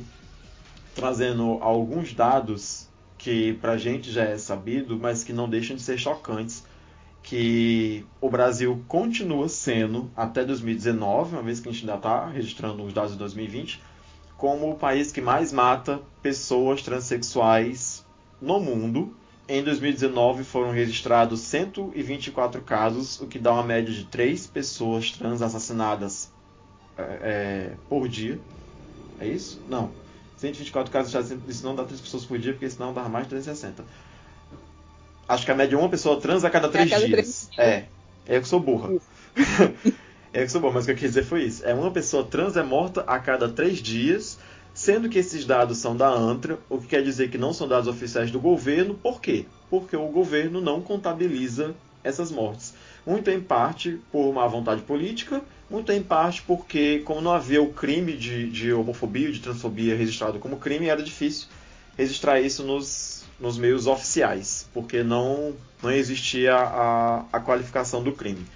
trazendo 0.95 1.59
alguns 1.61 2.15
dados 2.15 2.89
que 3.19 3.55
pra 3.55 3.77
gente 3.77 4.13
já 4.13 4.23
é 4.23 4.39
sabido, 4.39 4.97
mas 4.97 5.25
que 5.25 5.33
não 5.33 5.49
deixam 5.49 5.75
de 5.75 5.83
ser 5.83 5.99
chocantes, 5.99 6.65
que 7.21 8.07
o 8.21 8.31
Brasil 8.31 8.85
continua 8.87 9.49
sendo, 9.49 10.09
até 10.15 10.45
2019, 10.45 11.35
uma 11.35 11.43
vez 11.43 11.59
que 11.59 11.69
a 11.69 11.73
gente 11.73 11.83
ainda 11.83 11.97
está 11.97 12.29
registrando 12.29 12.85
os 12.85 12.93
dados 12.93 13.13
de 13.13 13.19
2020, 13.19 13.83
como 14.37 14.71
o 14.71 14.77
país 14.77 15.11
que 15.11 15.21
mais 15.21 15.53
mata 15.53 16.01
pessoas 16.23 16.83
transexuais 16.83 18.07
no 18.41 18.61
mundo. 18.61 19.17
Em 19.49 19.65
2019 19.65 20.45
foram 20.45 20.71
registrados 20.71 21.41
124 21.41 22.63
casos, 22.63 23.21
o 23.21 23.27
que 23.27 23.39
dá 23.39 23.53
uma 23.53 23.65
média 23.65 23.93
de 23.93 24.05
3 24.05 24.47
pessoas 24.47 25.11
trans 25.11 25.43
assassinadas 25.43 26.34
é, 26.99 27.19
é 27.23 27.71
por 27.89 28.09
dia. 28.09 28.39
É 29.21 29.27
isso? 29.27 29.61
Não. 29.69 29.91
124 30.37 30.93
casos, 30.93 31.33
isso 31.49 31.65
não 31.65 31.75
dá 31.75 31.85
3 31.85 32.01
pessoas 32.01 32.25
por 32.25 32.39
dia, 32.39 32.53
porque 32.53 32.69
senão 32.69 32.93
dá 32.93 33.09
mais 33.09 33.25
de 33.25 33.31
360. 33.31 33.85
Acho 35.29 35.45
que 35.45 35.51
a 35.51 35.55
média 35.55 35.77
é 35.77 35.79
uma 35.79 35.89
pessoa 35.89 36.21
trans 36.21 36.45
a 36.45 36.51
cada 36.51 36.69
3 36.69 36.93
é 36.93 36.97
dias. 36.97 37.11
3 37.11 37.27
dias. 37.27 37.51
É. 37.59 37.85
É 38.27 38.37
eu 38.37 38.43
que 38.43 38.49
sou 38.49 38.61
burra. 38.61 38.91
É 40.33 40.43
isso 40.43 40.59
bom, 40.59 40.73
mas 40.73 40.83
o 40.83 40.87
que 40.87 40.93
eu 40.93 40.97
quis 40.97 41.11
dizer 41.11 41.25
foi 41.25 41.45
isso. 41.45 41.65
É 41.65 41.73
uma 41.73 41.93
pessoa 41.93 42.25
trans 42.25 42.57
é 42.57 42.63
morta 42.63 43.03
a 43.03 43.21
cada 43.21 43.49
três 43.49 43.79
dias, 43.79 44.37
sendo 44.75 45.09
que 45.09 45.19
esses 45.19 45.45
dados 45.45 45.79
são 45.79 45.97
da 45.97 46.09
ANTRA, 46.09 46.59
o 46.69 46.79
que 46.79 46.89
quer 46.89 47.05
dizer 47.05 47.31
que 47.31 47.39
não 47.39 47.53
são 47.53 47.69
dados 47.69 47.87
oficiais 47.87 48.33
do 48.33 48.41
governo. 48.41 48.95
Por 48.95 49.21
quê? 49.21 49.47
Porque 49.71 49.97
o 49.97 50.09
governo 50.09 50.61
não 50.61 50.81
contabiliza 50.81 51.75
essas 52.03 52.33
mortes. 52.33 52.75
Muito 53.07 53.31
em 53.31 53.41
parte 53.41 54.01
por 54.11 54.33
má 54.33 54.47
vontade 54.49 54.83
política, 54.83 55.41
muito 55.71 55.91
em 55.93 56.03
parte 56.03 56.43
porque, 56.43 57.01
como 57.05 57.21
não 57.21 57.33
havia 57.33 57.63
o 57.63 57.73
crime 57.73 58.17
de, 58.17 58.51
de 58.51 58.73
homofobia, 58.73 59.31
de 59.33 59.41
transfobia 59.41 59.97
registrado 59.97 60.39
como 60.39 60.59
crime, 60.59 60.89
era 60.89 61.03
difícil 61.03 61.49
registrar 61.97 62.41
isso 62.41 62.63
nos, 62.65 63.25
nos 63.39 63.57
meios 63.57 63.87
oficiais, 63.87 64.69
porque 64.73 65.03
não, 65.03 65.55
não 65.83 65.91
existia 65.91 66.55
a, 66.55 67.25
a 67.33 67.41
qualificação 67.41 68.03
do 68.03 68.13
crime. 68.13 68.47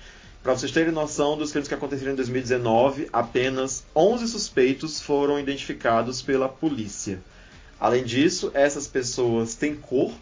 Para 0.43 0.57
vocês 0.57 0.73
terem 0.73 0.93
noção 0.93 1.37
dos 1.37 1.51
crimes 1.51 1.69
que 1.69 1.75
aconteceram 1.75 2.13
em 2.13 2.17
2019, 2.17 3.09
apenas 3.13 3.85
11 3.95 4.29
suspeitos 4.29 5.01
foram 5.01 5.39
identificados 5.39 6.23
pela 6.23 6.49
polícia. 6.49 7.21
Além 7.79 8.05
disso, 8.05 8.51
essas 8.55 8.87
pessoas 8.87 9.55
têm 9.55 9.75
cor 9.75 10.13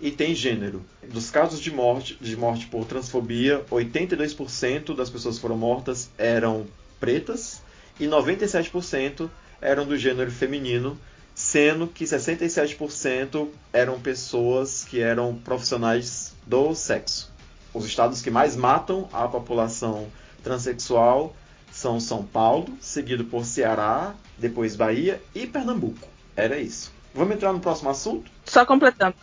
e 0.00 0.10
têm 0.10 0.34
gênero. 0.34 0.84
Dos 1.08 1.30
casos 1.30 1.60
de 1.60 1.70
morte, 1.70 2.16
de 2.20 2.36
morte 2.36 2.66
por 2.66 2.84
transfobia, 2.84 3.64
82% 3.70 4.94
das 4.94 5.10
pessoas 5.10 5.36
que 5.36 5.40
foram 5.40 5.56
mortas 5.56 6.10
eram 6.16 6.66
pretas 7.00 7.62
e 7.98 8.06
97% 8.06 9.28
eram 9.60 9.86
do 9.86 9.96
gênero 9.96 10.30
feminino, 10.30 10.98
sendo 11.34 11.86
que 11.86 12.04
67% 12.04 13.48
eram 13.72 14.00
pessoas 14.00 14.84
que 14.84 15.00
eram 15.00 15.34
profissionais 15.34 16.34
do 16.46 16.74
sexo. 16.74 17.32
Os 17.74 17.84
estados 17.84 18.22
que 18.22 18.30
mais 18.30 18.56
matam 18.56 19.08
a 19.12 19.26
população 19.28 20.08
transexual 20.42 21.34
são 21.70 22.00
São 22.00 22.24
Paulo, 22.24 22.76
seguido 22.80 23.24
por 23.24 23.44
Ceará, 23.44 24.14
depois 24.36 24.74
Bahia 24.74 25.20
e 25.34 25.46
Pernambuco. 25.46 26.08
Era 26.34 26.58
isso. 26.58 26.92
Vamos 27.14 27.34
entrar 27.34 27.52
no 27.52 27.60
próximo 27.60 27.90
assunto? 27.90 28.30
Só 28.44 28.64
completando. 28.64 29.16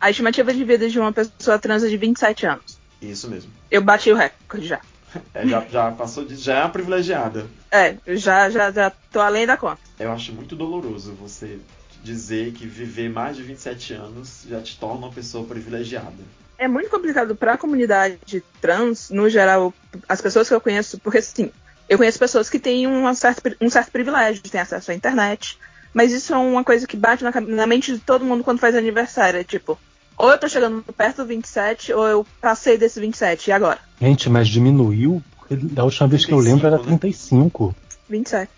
A 0.00 0.10
estimativa 0.10 0.52
de 0.52 0.64
vida 0.64 0.88
de 0.88 0.98
uma 0.98 1.12
pessoa 1.12 1.58
trans 1.58 1.82
é 1.82 1.88
de 1.88 1.96
27 1.96 2.46
anos. 2.46 2.78
Isso 3.00 3.28
mesmo. 3.28 3.50
Eu 3.70 3.82
bati 3.82 4.10
o 4.12 4.16
recorde 4.16 4.66
já. 4.66 4.80
É, 5.32 5.46
já, 5.48 5.64
já 5.70 5.90
passou 5.90 6.22
de. 6.22 6.36
Já 6.36 6.58
é 6.58 6.60
uma 6.60 6.68
privilegiada. 6.68 7.46
É, 7.70 7.96
já, 8.08 8.50
já, 8.50 8.70
já 8.70 8.90
tô 9.10 9.20
além 9.20 9.46
da 9.46 9.56
conta. 9.56 9.80
Eu 9.98 10.12
acho 10.12 10.34
muito 10.34 10.54
doloroso 10.54 11.14
você 11.14 11.58
dizer 12.04 12.52
que 12.52 12.66
viver 12.66 13.08
mais 13.08 13.34
de 13.34 13.42
27 13.42 13.94
anos 13.94 14.44
já 14.46 14.60
te 14.60 14.78
torna 14.78 15.06
uma 15.06 15.10
pessoa 15.10 15.46
privilegiada 15.46 16.12
é 16.58 16.66
muito 16.66 16.90
complicado 16.90 17.36
para 17.36 17.52
a 17.54 17.58
comunidade 17.58 18.42
trans, 18.60 19.10
no 19.10 19.30
geral, 19.30 19.72
as 20.08 20.20
pessoas 20.20 20.48
que 20.48 20.54
eu 20.54 20.60
conheço, 20.60 20.98
porque 20.98 21.18
assim, 21.18 21.52
eu 21.88 21.96
conheço 21.96 22.18
pessoas 22.18 22.50
que 22.50 22.58
têm 22.58 22.86
um 22.86 23.14
certo, 23.14 23.56
um 23.60 23.70
certo 23.70 23.92
privilégio, 23.92 24.42
têm 24.42 24.60
acesso 24.60 24.90
à 24.90 24.94
internet, 24.94 25.56
mas 25.94 26.12
isso 26.12 26.34
é 26.34 26.36
uma 26.36 26.64
coisa 26.64 26.86
que 26.86 26.96
bate 26.96 27.22
na, 27.22 27.30
na 27.40 27.66
mente 27.66 27.94
de 27.94 28.00
todo 28.00 28.24
mundo 28.24 28.42
quando 28.42 28.58
faz 28.58 28.74
aniversário. 28.74 29.38
É 29.38 29.44
tipo, 29.44 29.78
ou 30.18 30.30
eu 30.30 30.38
tô 30.38 30.48
chegando 30.48 30.82
perto 30.92 31.18
do 31.18 31.26
27, 31.26 31.92
ou 31.92 32.06
eu 32.06 32.26
passei 32.40 32.76
desse 32.76 33.00
27, 33.00 33.48
e 33.48 33.52
agora? 33.52 33.78
Gente, 34.00 34.28
mas 34.28 34.48
diminuiu, 34.48 35.22
porque 35.36 35.56
da 35.56 35.84
última 35.84 36.08
vez 36.08 36.24
35, 36.24 36.28
que 36.28 36.32
eu 36.34 36.52
lembro 36.52 36.66
era 36.66 36.78
35. 36.78 37.74
27. 38.08 38.50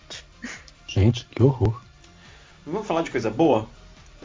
Gente, 0.86 1.26
que 1.26 1.42
horror. 1.42 1.80
Vamos 2.66 2.86
falar 2.86 3.02
de 3.02 3.10
coisa 3.10 3.30
boa? 3.30 3.68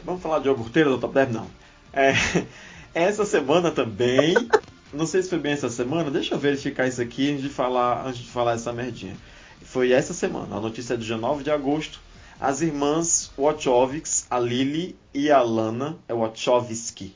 Vamos 0.03 0.22
falar 0.22 0.39
de 0.39 0.47
iogurteira 0.47 0.89
do 0.89 0.97
Top 0.97 1.14
10? 1.14 1.31
Não. 1.31 1.47
É, 1.91 2.14
essa 2.93 3.25
semana 3.25 3.69
também. 3.69 4.33
Não 4.93 5.05
sei 5.05 5.22
se 5.22 5.30
foi 5.30 5.39
bem 5.39 5.51
essa 5.51 5.69
semana, 5.69 6.09
deixa 6.09 6.35
eu 6.35 6.39
verificar 6.39 6.88
isso 6.88 7.01
aqui 7.01 7.31
antes 7.31 7.43
de 7.43 7.49
falar, 7.49 8.07
antes 8.07 8.22
de 8.22 8.30
falar 8.30 8.53
essa 8.53 8.72
merdinha. 8.72 9.17
Foi 9.61 9.91
essa 9.91 10.14
semana, 10.14 10.55
a 10.55 10.61
notícia 10.61 10.93
é 10.93 10.97
do 10.97 11.03
dia 11.03 11.17
9 11.17 11.43
de 11.43 11.51
agosto. 11.51 11.99
As 12.39 12.61
irmãs 12.61 13.31
Wachowicz, 13.38 14.25
a 14.30 14.39
Lily 14.39 14.95
e 15.14 15.30
a 15.30 15.41
Lana, 15.41 15.97
é 16.07 16.14
Wachowski. 16.14 17.14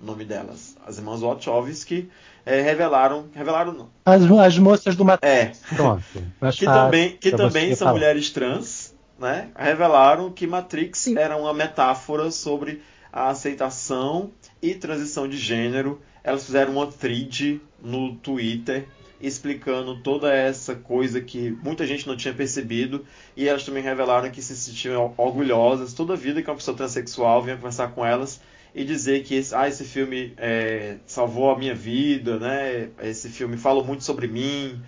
O 0.00 0.04
nome 0.06 0.24
delas. 0.24 0.76
As 0.86 0.98
irmãs 0.98 1.20
Wachowski 1.20 2.10
é, 2.44 2.60
revelaram. 2.60 3.26
Revelaram 3.34 3.72
não. 3.72 3.90
As, 4.04 4.22
as 4.22 4.58
moças 4.58 4.94
do 4.94 5.04
Matrix. 5.04 5.62
É. 5.72 5.74
Pronto. 5.74 6.02
que 6.12 6.30
fácil 6.38 6.66
também, 6.66 7.16
que 7.16 7.30
também 7.32 7.74
são 7.74 7.86
falar. 7.86 7.92
mulheres 7.98 8.30
trans, 8.30 8.94
né? 9.18 9.48
Revelaram 9.56 10.30
que 10.30 10.46
Matrix 10.46 11.08
era 11.08 11.36
uma 11.36 11.54
metáfora 11.54 12.30
sobre 12.30 12.82
a 13.12 13.28
aceitação 13.30 14.30
e 14.62 14.74
transição 14.74 15.28
de 15.28 15.36
gênero. 15.36 16.00
Elas 16.22 16.44
fizeram 16.44 16.72
uma 16.72 16.86
thread 16.86 17.60
no 17.82 18.14
Twitter 18.16 18.86
explicando 19.18 20.02
toda 20.02 20.32
essa 20.32 20.74
coisa 20.74 21.22
que 21.22 21.50
muita 21.62 21.86
gente 21.86 22.06
não 22.06 22.14
tinha 22.14 22.34
percebido 22.34 23.06
e 23.34 23.48
elas 23.48 23.64
também 23.64 23.82
revelaram 23.82 24.30
que 24.30 24.42
se 24.42 24.54
sentiam 24.54 25.14
orgulhosas 25.16 25.94
toda 25.94 26.12
a 26.12 26.16
vida 26.16 26.42
que 26.42 26.50
uma 26.50 26.56
pessoa 26.56 26.76
transexual 26.76 27.42
vinha 27.42 27.56
conversar 27.56 27.88
com 27.92 28.04
elas 28.04 28.40
e 28.76 28.84
dizer 28.84 29.24
que 29.24 29.34
esse, 29.34 29.54
ah, 29.54 29.66
esse 29.66 29.84
filme 29.84 30.34
é, 30.36 30.98
salvou 31.06 31.50
a 31.50 31.58
minha 31.58 31.74
vida, 31.74 32.38
né? 32.38 32.90
Esse 33.02 33.30
filme 33.30 33.56
fala 33.56 33.82
muito 33.82 34.04
sobre 34.04 34.28
mim. 34.28 34.78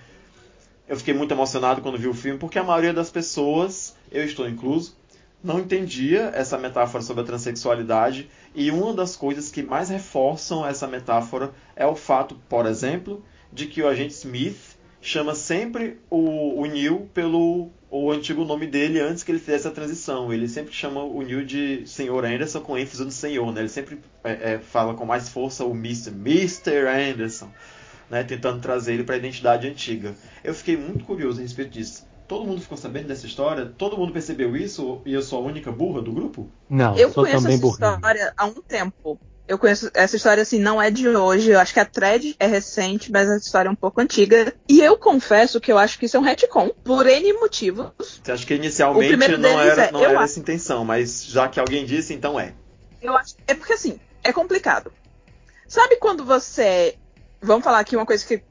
Eu 0.87 0.95
fiquei 0.99 1.15
muito 1.15 1.33
emocionado 1.33 1.81
quando 1.81 1.97
vi 1.97 2.07
o 2.07 2.13
filme, 2.13 2.39
porque 2.39 2.59
a 2.59 2.63
maioria 2.63 2.93
das 2.93 3.11
pessoas, 3.11 3.97
eu 4.13 4.23
estou 4.23 4.47
incluso, 4.47 4.95
não 5.43 5.59
entendia 5.59 6.31
essa 6.35 6.59
metáfora 6.59 7.03
sobre 7.03 7.23
a 7.23 7.27
transexualidade. 7.27 8.29
E 8.55 8.71
uma 8.71 8.93
das 8.93 9.17
coisas 9.17 9.51
que 9.51 9.63
mais 9.63 9.89
reforçam 9.89 10.67
essa 10.67 10.87
metáfora 10.87 11.51
é 11.75 11.87
o 11.87 11.97
fato, 11.97 12.35
por 12.47 12.67
exemplo, 12.67 13.25
de 13.51 13.65
que 13.65 13.81
o 13.81 13.89
agente 13.89 14.13
Smith 14.13 14.68
chama 15.01 15.35
sempre 15.35 15.99
o, 16.11 16.61
o 16.61 16.67
Neil 16.67 17.09
pelo 17.15 17.71
o 17.91 18.11
antigo 18.11 18.45
nome 18.45 18.67
dele 18.67 19.01
antes 19.01 19.23
que 19.23 19.33
ele 19.33 19.39
fizesse 19.39 19.67
a 19.67 19.71
transição. 19.71 20.33
Ele 20.33 20.49
sempre 20.49 20.73
chama 20.75 21.03
o 21.03 21.23
Neil 21.23 21.45
de 21.45 21.87
Senhor 21.87 22.25
Anderson 22.25 22.61
com 22.61 22.77
ênfase 22.77 23.05
no 23.05 23.11
Senhor. 23.11 23.53
Né? 23.53 23.63
Ele 23.63 23.69
sempre 23.69 23.99
é, 24.23 24.55
é, 24.55 24.59
fala 24.59 24.95
com 24.95 25.07
mais 25.07 25.29
força 25.29 25.65
o 25.65 25.73
Mr. 25.73 26.11
Mr. 26.11 26.87
Anderson, 26.87 27.51
né? 28.11 28.23
tentando 28.25 28.61
trazer 28.61 28.95
ele 28.95 29.05
para 29.05 29.15
a 29.15 29.19
identidade 29.19 29.67
antiga. 29.67 30.15
Eu 30.45 30.55
fiquei 30.55 30.77
muito 30.77 31.05
curioso 31.05 31.39
a 31.39 31.43
respeito 31.43 31.71
disso. 31.71 32.07
Todo 32.27 32.45
mundo 32.45 32.61
ficou 32.61 32.77
sabendo 32.77 33.09
dessa 33.09 33.25
história? 33.25 33.65
Todo 33.65 33.97
mundo 33.97 34.13
percebeu 34.13 34.55
isso? 34.55 35.01
E 35.07 35.15
eu 35.15 35.23
sou 35.23 35.43
a 35.43 35.47
única 35.47 35.73
burra 35.73 36.03
do 36.03 36.13
grupo? 36.13 36.51
Não, 36.69 36.95
Eu 36.95 37.11
sou 37.11 37.25
conheço 37.25 37.43
também 37.43 37.57
essa 37.57 37.67
história 37.67 38.35
há 38.37 38.45
um 38.45 38.61
tempo. 38.61 39.19
Eu 39.49 39.59
conheço 39.59 39.91
essa 39.95 40.15
história 40.15 40.43
assim, 40.43 40.59
não 40.59 40.81
é 40.81 40.91
de 40.91 41.09
hoje. 41.09 41.51
Eu 41.51 41.59
acho 41.59 41.73
que 41.73 41.81
a 41.81 41.85
thread 41.87 42.37
é 42.39 42.47
recente, 42.47 43.11
mas 43.11 43.31
a 43.31 43.39
história 43.39 43.69
é 43.69 43.73
um 43.73 43.75
pouco 43.75 43.99
antiga. 44.01 44.53
E 44.69 44.81
eu 44.83 44.97
confesso 44.99 45.59
que 45.59 45.73
eu 45.73 45.79
acho 45.79 45.99
que 45.99 46.05
isso 46.05 46.19
é 46.19 46.21
um 46.21 46.23
retcon, 46.23 46.69
por 46.85 47.07
N 47.07 47.33
motivos. 47.33 47.91
Você 48.23 48.31
acha 48.31 48.45
que 48.47 48.55
inicialmente 48.55 49.37
não 49.39 49.59
era, 49.59 49.85
é, 49.85 49.91
não 49.93 50.05
era 50.05 50.13
acho- 50.17 50.23
essa 50.25 50.39
intenção, 50.41 50.85
mas 50.85 51.25
já 51.25 51.49
que 51.49 51.59
alguém 51.59 51.87
disse, 51.87 52.13
então 52.13 52.39
é. 52.39 52.53
Eu 53.01 53.17
acho. 53.17 53.37
É 53.47 53.55
porque 53.55 53.73
assim, 53.73 53.99
é 54.23 54.33
complicado. 54.35 54.93
Sabe 55.67 55.97
quando 55.97 56.25
você. 56.27 56.97
Vamos 57.41 57.65
falar 57.65 57.79
aqui 57.79 57.97
uma 57.97 58.05
coisa 58.07 58.25
que 58.27 58.43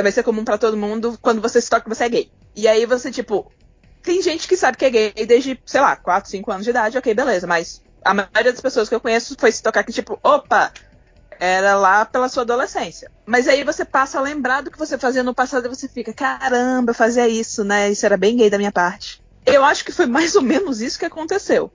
vai 0.00 0.10
ser 0.12 0.22
comum 0.22 0.44
pra 0.44 0.56
todo 0.56 0.76
mundo 0.76 1.18
quando 1.20 1.42
você 1.42 1.60
se 1.60 1.68
toca 1.68 1.82
que 1.82 1.88
você 1.94 2.04
é 2.04 2.08
gay. 2.08 2.32
E 2.56 2.66
aí 2.66 2.86
você, 2.86 3.10
tipo. 3.10 3.52
Tem 4.00 4.22
gente 4.22 4.46
que 4.48 4.56
sabe 4.56 4.78
que 4.78 4.84
é 4.86 4.90
gay 4.90 5.12
desde, 5.26 5.60
sei 5.66 5.80
lá, 5.82 5.94
4, 5.96 6.30
5 6.30 6.50
anos 6.52 6.64
de 6.64 6.70
idade, 6.70 6.96
ok, 6.96 7.12
beleza, 7.12 7.46
mas 7.46 7.82
a 8.04 8.14
maioria 8.14 8.52
das 8.52 8.60
pessoas 8.60 8.88
que 8.88 8.94
eu 8.94 9.00
conheço 9.00 9.36
foi 9.38 9.52
se 9.52 9.62
tocar 9.62 9.84
que, 9.84 9.92
tipo, 9.92 10.18
opa, 10.22 10.72
era 11.38 11.76
lá 11.76 12.04
pela 12.04 12.28
sua 12.28 12.42
adolescência. 12.42 13.10
Mas 13.24 13.46
aí 13.46 13.62
você 13.64 13.84
passa 13.84 14.18
a 14.18 14.22
lembrar 14.22 14.62
do 14.62 14.70
que 14.70 14.78
você 14.78 14.98
fazia 14.98 15.22
no 15.22 15.34
passado 15.34 15.66
e 15.66 15.68
você 15.68 15.88
fica, 15.88 16.12
caramba, 16.12 16.90
eu 16.90 16.94
fazia 16.94 17.28
isso, 17.28 17.64
né? 17.64 17.90
Isso 17.90 18.04
era 18.04 18.16
bem 18.16 18.36
gay 18.36 18.50
da 18.50 18.58
minha 18.58 18.72
parte. 18.72 19.22
Eu 19.46 19.64
acho 19.64 19.84
que 19.84 19.92
foi 19.92 20.06
mais 20.06 20.34
ou 20.34 20.42
menos 20.42 20.80
isso 20.80 20.98
que 20.98 21.04
aconteceu. 21.04 21.72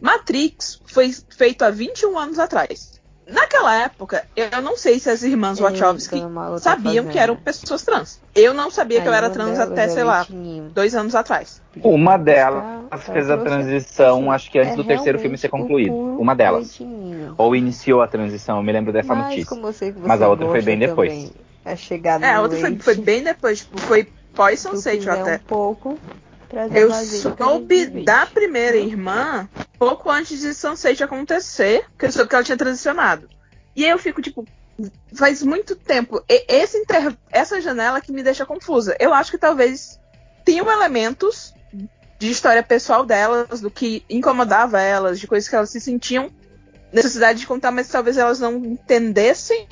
Matrix 0.00 0.80
foi 0.86 1.14
feito 1.28 1.62
há 1.62 1.70
21 1.70 2.18
anos 2.18 2.38
atrás. 2.38 2.99
Naquela 3.30 3.74
época, 3.84 4.24
eu 4.34 4.60
não 4.60 4.76
sei 4.76 4.98
se 4.98 5.08
as 5.08 5.22
irmãs 5.22 5.58
Eita, 5.60 5.70
Wachowski 5.70 6.20
tá 6.20 6.58
sabiam 6.58 7.04
fazendo. 7.04 7.12
que 7.12 7.18
eram 7.18 7.36
pessoas 7.36 7.82
trans. 7.82 8.20
Eu 8.34 8.52
não 8.52 8.70
sabia 8.70 9.00
que 9.00 9.08
eu 9.08 9.12
Aí 9.12 9.18
era 9.18 9.30
trans 9.30 9.58
até, 9.58 9.88
sei 9.88 10.02
lá, 10.04 10.26
dois 10.74 10.94
anos 10.94 11.14
atrás. 11.14 11.62
Uma 11.82 12.16
delas 12.16 12.64
tá 12.90 12.98
fez 12.98 13.30
a 13.30 13.36
transição, 13.38 14.30
acho 14.32 14.50
que 14.50 14.58
antes 14.58 14.72
é 14.72 14.76
do 14.76 14.84
terceiro 14.84 15.18
filme 15.18 15.38
ser 15.38 15.48
concluído. 15.48 15.94
Uma 15.94 16.34
delas. 16.34 16.78
leitinho. 16.78 17.34
Ou 17.38 17.54
iniciou 17.54 18.02
a 18.02 18.08
transição, 18.08 18.56
eu 18.56 18.62
me 18.62 18.72
lembro 18.72 18.92
dessa 18.92 19.14
Mas 19.14 19.24
notícia. 19.24 19.46
como 19.46 19.66
eu 19.68 19.72
sei 19.72 19.92
que 19.92 19.98
você 20.00 20.08
Mas 20.08 20.22
a 20.22 20.28
outra 20.28 20.48
foi 20.48 20.62
bem 20.62 20.78
depois. 20.78 21.12
também, 21.12 21.32
É 21.64 21.76
chegada 21.76 22.26
É, 22.26 22.34
a 22.34 22.40
outra 22.42 22.58
foi, 22.58 22.76
foi 22.78 22.94
bem 22.96 23.22
depois, 23.22 23.60
tipo, 23.60 23.78
foi 23.80 24.04
se 24.04 24.10
pós-Sunset 24.34 25.08
até. 25.08 25.36
um 25.36 25.38
pouco, 25.40 25.98
Eu 26.74 26.88
soube 27.36 27.86
da 28.04 28.26
primeira 28.26 28.76
irmã 28.76 29.48
pouco 29.78 30.10
antes 30.10 30.40
de 30.40 30.52
Sunset 30.52 31.02
acontecer, 31.02 31.86
que 31.98 32.06
eu 32.06 32.12
soube 32.12 32.28
que 32.28 32.34
ela 32.34 32.44
tinha 32.44 32.56
transicionado. 32.58 33.28
E 33.74 33.84
aí 33.84 33.90
eu 33.90 33.98
fico, 33.98 34.20
tipo, 34.20 34.44
faz 35.14 35.42
muito 35.42 35.76
tempo. 35.76 36.22
E- 36.28 36.44
inter- 36.76 37.16
Essa 37.30 37.60
janela 37.60 38.00
que 38.00 38.12
me 38.12 38.22
deixa 38.22 38.44
confusa. 38.44 38.96
Eu 38.98 39.14
acho 39.14 39.30
que 39.30 39.38
talvez 39.38 39.98
tenham 40.44 40.70
elementos 40.70 41.54
de 42.18 42.30
história 42.30 42.62
pessoal 42.62 43.06
delas, 43.06 43.60
do 43.60 43.70
que 43.70 44.04
incomodava 44.10 44.80
elas, 44.80 45.18
de 45.18 45.26
coisas 45.26 45.48
que 45.48 45.54
elas 45.56 45.70
se 45.70 45.80
sentiam 45.80 46.30
necessidade 46.92 47.38
de 47.38 47.46
contar, 47.46 47.70
mas 47.70 47.88
talvez 47.88 48.18
elas 48.18 48.40
não 48.40 48.56
entendessem 48.56 49.68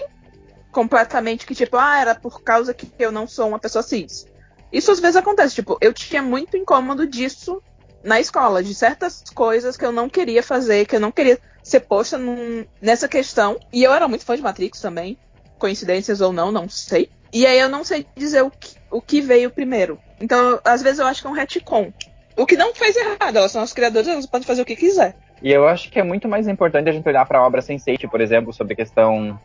completamente 0.71 1.45
que, 1.47 1.55
tipo, 1.55 1.77
ah, 1.77 2.01
era 2.01 2.15
por 2.15 2.43
causa 2.43 2.73
que 2.73 2.91
eu 2.99 3.11
não 3.11 3.27
sou 3.27 3.49
uma 3.49 3.59
pessoa 3.59 3.83
cis. 3.83 4.27
Isso 4.73 4.91
às 4.91 5.01
vezes 5.01 5.17
acontece, 5.17 5.55
tipo, 5.55 5.79
eu 5.81 5.93
tinha 5.93 6.23
muito 6.23 6.57
incômodo 6.57 7.07
disso 7.07 7.63
na 8.03 8.21
escola, 8.21 8.63
de 8.63 8.75
certas 8.75 9.23
coisas 9.35 9.77
que 9.77 9.85
eu 9.85 9.93
não 9.93 10.09
queria 10.09 10.43
fazer, 10.43 10.87
que 10.87 10.97
eu 10.97 11.01
não 11.01 11.11
queria 11.11 11.39
ser 11.63 11.81
posta 11.81 12.17
num- 12.17 12.65
nessa 12.81 13.09
questão. 13.09 13.59
E 13.73 13.83
eu 13.83 13.93
era 13.93 14.07
muito 14.07 14.25
fã 14.25 14.37
de 14.37 14.43
Matrix 14.43 14.81
também, 14.81 15.19
coincidências 15.59 16.21
ou 16.21 16.33
não, 16.33 16.53
não 16.53 16.69
sei. 16.69 17.11
E 17.33 17.47
aí 17.47 17.59
eu 17.59 17.69
não 17.69 17.85
sei 17.85 18.07
dizer 18.17 18.43
o 18.43 18.51
que, 18.51 18.75
o 18.91 19.03
que 19.03 19.21
veio 19.21 19.51
primeiro. 19.51 19.99
Então, 20.21 20.61
às 20.65 20.83
vezes 20.83 20.99
eu 20.99 21.07
acho 21.07 21.21
que 21.21 21.27
é 21.27 21.31
um 21.31 21.35
retcon. 21.35 21.93
O 22.37 22.47
que 22.47 22.57
não 22.57 22.75
fez 22.75 22.97
errado, 22.97 23.37
elas 23.37 23.51
são 23.51 23.63
as 23.63 23.73
criadoras, 23.73 24.07
elas 24.07 24.27
podem 24.27 24.47
fazer 24.47 24.63
o 24.63 24.65
que 24.65 24.77
quiser. 24.77 25.17
E 25.43 25.53
eu 25.53 25.67
acho 25.69 25.91
que 25.91 25.99
é 25.99 26.03
muito 26.03 26.29
mais 26.29 26.49
importante 26.49 26.89
a 26.89 26.93
gente 26.93 27.07
olhar 27.09 27.27
para 27.27 27.39
a 27.39 27.47
obra 27.47 27.61
Sense8, 27.61 28.09
por 28.09 28.21
exemplo, 28.21 28.53
sobre 28.53 28.75
a 28.75 28.77
questão 28.77 29.39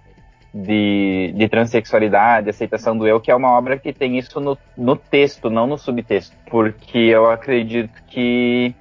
de, 0.53 1.33
de 1.35 1.49
transexualidade, 1.49 2.49
aceitação 2.49 2.95
do 2.95 3.07
eu, 3.07 3.19
que 3.19 3.31
é 3.31 3.35
uma 3.35 3.51
obra 3.51 3.77
que 3.77 3.91
tem 3.91 4.17
isso 4.17 4.39
no, 4.39 4.57
no 4.77 4.95
texto, 4.95 5.49
não 5.49 5.65
no 5.65 5.77
subtexto. 5.77 6.35
Porque 6.49 6.99
eu 6.99 7.29
acredito 7.29 8.03
que 8.07 8.75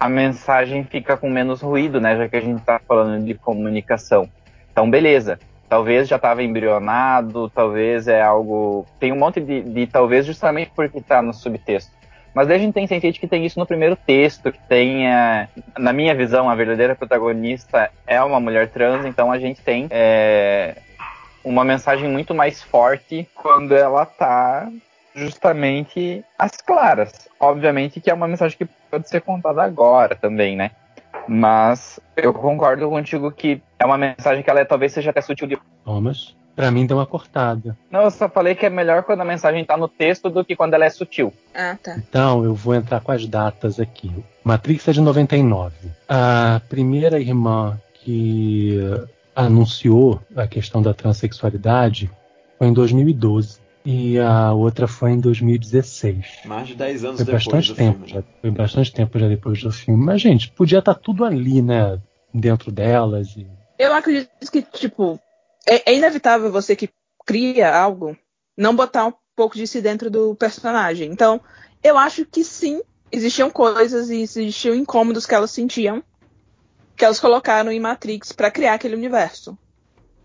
a 0.00 0.08
mensagem 0.08 0.84
fica 0.84 1.16
com 1.16 1.28
menos 1.28 1.60
ruído, 1.60 2.00
né? 2.00 2.16
Já 2.16 2.28
que 2.28 2.36
a 2.36 2.40
gente 2.40 2.60
está 2.60 2.80
falando 2.80 3.24
de 3.24 3.34
comunicação. 3.34 4.28
Então, 4.72 4.90
beleza. 4.90 5.38
Talvez 5.68 6.08
já 6.08 6.16
estava 6.16 6.42
embrionado, 6.42 7.48
talvez 7.50 8.08
é 8.08 8.20
algo. 8.20 8.84
Tem 8.98 9.12
um 9.12 9.18
monte 9.18 9.40
de, 9.40 9.62
de 9.62 9.86
talvez 9.86 10.26
justamente 10.26 10.70
porque 10.74 10.98
está 10.98 11.22
no 11.22 11.32
subtexto. 11.32 11.92
Mas 12.34 12.48
daí 12.48 12.56
a 12.56 12.60
gente 12.60 12.74
tem 12.74 12.86
Sense8 12.86 13.18
que 13.18 13.28
tem 13.28 13.44
isso 13.44 13.58
no 13.58 13.66
primeiro 13.66 13.94
texto, 13.94 14.50
que 14.50 14.58
tem, 14.68 15.06
é, 15.06 15.48
na 15.78 15.92
minha 15.92 16.14
visão, 16.14 16.48
a 16.48 16.54
verdadeira 16.54 16.94
protagonista 16.94 17.90
é 18.06 18.22
uma 18.22 18.40
mulher 18.40 18.70
trans, 18.70 19.04
então 19.04 19.30
a 19.30 19.38
gente 19.38 19.60
tem 19.60 19.86
é, 19.90 20.76
uma 21.44 21.64
mensagem 21.64 22.08
muito 22.08 22.34
mais 22.34 22.62
forte 22.62 23.28
quando 23.34 23.74
ela 23.74 24.06
tá 24.06 24.70
justamente 25.14 26.24
às 26.38 26.56
claras. 26.60 27.28
Obviamente 27.38 28.00
que 28.00 28.10
é 28.10 28.14
uma 28.14 28.28
mensagem 28.28 28.56
que 28.56 28.68
pode 28.90 29.08
ser 29.08 29.20
contada 29.20 29.62
agora 29.62 30.14
também, 30.14 30.56
né? 30.56 30.70
Mas 31.28 32.00
eu 32.16 32.32
concordo 32.32 32.88
contigo 32.88 33.30
que 33.30 33.62
é 33.78 33.84
uma 33.84 33.98
mensagem 33.98 34.42
que 34.42 34.50
ela 34.50 34.60
é, 34.60 34.64
talvez 34.64 34.92
seja 34.92 35.10
até 35.10 35.20
sutil 35.20 35.46
de. 35.46 35.58
Thomas, 35.84 36.34
pra 36.56 36.70
mim 36.70 36.86
deu 36.86 36.96
uma 36.96 37.06
cortada. 37.06 37.76
Não, 37.90 38.02
eu 38.02 38.10
só 38.10 38.28
falei 38.28 38.54
que 38.54 38.66
é 38.66 38.70
melhor 38.70 39.02
quando 39.02 39.20
a 39.20 39.24
mensagem 39.24 39.64
tá 39.64 39.76
no 39.76 39.88
texto 39.88 40.30
do 40.30 40.44
que 40.44 40.56
quando 40.56 40.74
ela 40.74 40.84
é 40.84 40.90
sutil. 40.90 41.32
Ah, 41.54 41.76
tá. 41.80 41.96
Então, 41.96 42.44
eu 42.44 42.54
vou 42.54 42.74
entrar 42.74 43.00
com 43.00 43.12
as 43.12 43.26
datas 43.26 43.78
aqui. 43.78 44.12
Matrix 44.42 44.88
é 44.88 44.92
de 44.92 45.00
99. 45.00 45.74
A 46.08 46.60
primeira 46.68 47.20
irmã 47.20 47.78
que 47.94 48.80
anunciou 49.34 50.20
a 50.36 50.46
questão 50.46 50.82
da 50.82 50.94
transexualidade 50.94 52.10
foi 52.58 52.68
em 52.68 52.72
2012. 52.72 53.60
E 53.84 54.16
a 54.20 54.52
outra 54.52 54.86
foi 54.86 55.10
em 55.10 55.18
2016. 55.18 56.42
Mais 56.44 56.68
de 56.68 56.76
10 56.76 57.04
anos 57.04 57.16
Foi 57.16 57.24
depois 57.24 57.44
bastante 57.44 57.68
do 57.68 57.74
tempo, 57.74 58.06
filme. 58.06 58.12
já, 58.12 58.22
foi 58.40 58.50
bastante 58.52 58.92
tempo 58.92 59.18
já 59.18 59.28
depois 59.28 59.60
do 59.60 59.72
filme. 59.72 60.04
Mas, 60.04 60.20
gente, 60.20 60.52
podia 60.52 60.78
estar 60.78 60.94
tudo 60.94 61.24
ali, 61.24 61.60
né? 61.60 62.00
Dentro 62.32 62.70
delas. 62.70 63.34
E... 63.36 63.44
Eu 63.76 63.92
acredito 63.92 64.30
que, 64.52 64.62
tipo, 64.62 65.18
é, 65.66 65.90
é 65.90 65.96
inevitável 65.96 66.52
você 66.52 66.76
que 66.76 66.88
cria 67.26 67.76
algo 67.76 68.16
não 68.56 68.76
botar 68.76 69.06
um 69.06 69.12
pouco 69.34 69.56
de 69.56 69.66
si 69.66 69.80
dentro 69.80 70.08
do 70.08 70.34
personagem. 70.36 71.10
Então, 71.10 71.40
eu 71.82 71.98
acho 71.98 72.24
que 72.24 72.44
sim, 72.44 72.80
existiam 73.10 73.50
coisas 73.50 74.10
e 74.10 74.20
existiam 74.20 74.76
incômodos 74.76 75.26
que 75.26 75.34
elas 75.34 75.50
sentiam 75.50 76.04
que 77.02 77.06
elas 77.06 77.18
colocaram 77.18 77.72
em 77.72 77.80
Matrix 77.80 78.30
pra 78.30 78.48
criar 78.48 78.74
aquele 78.74 78.94
universo. 78.94 79.58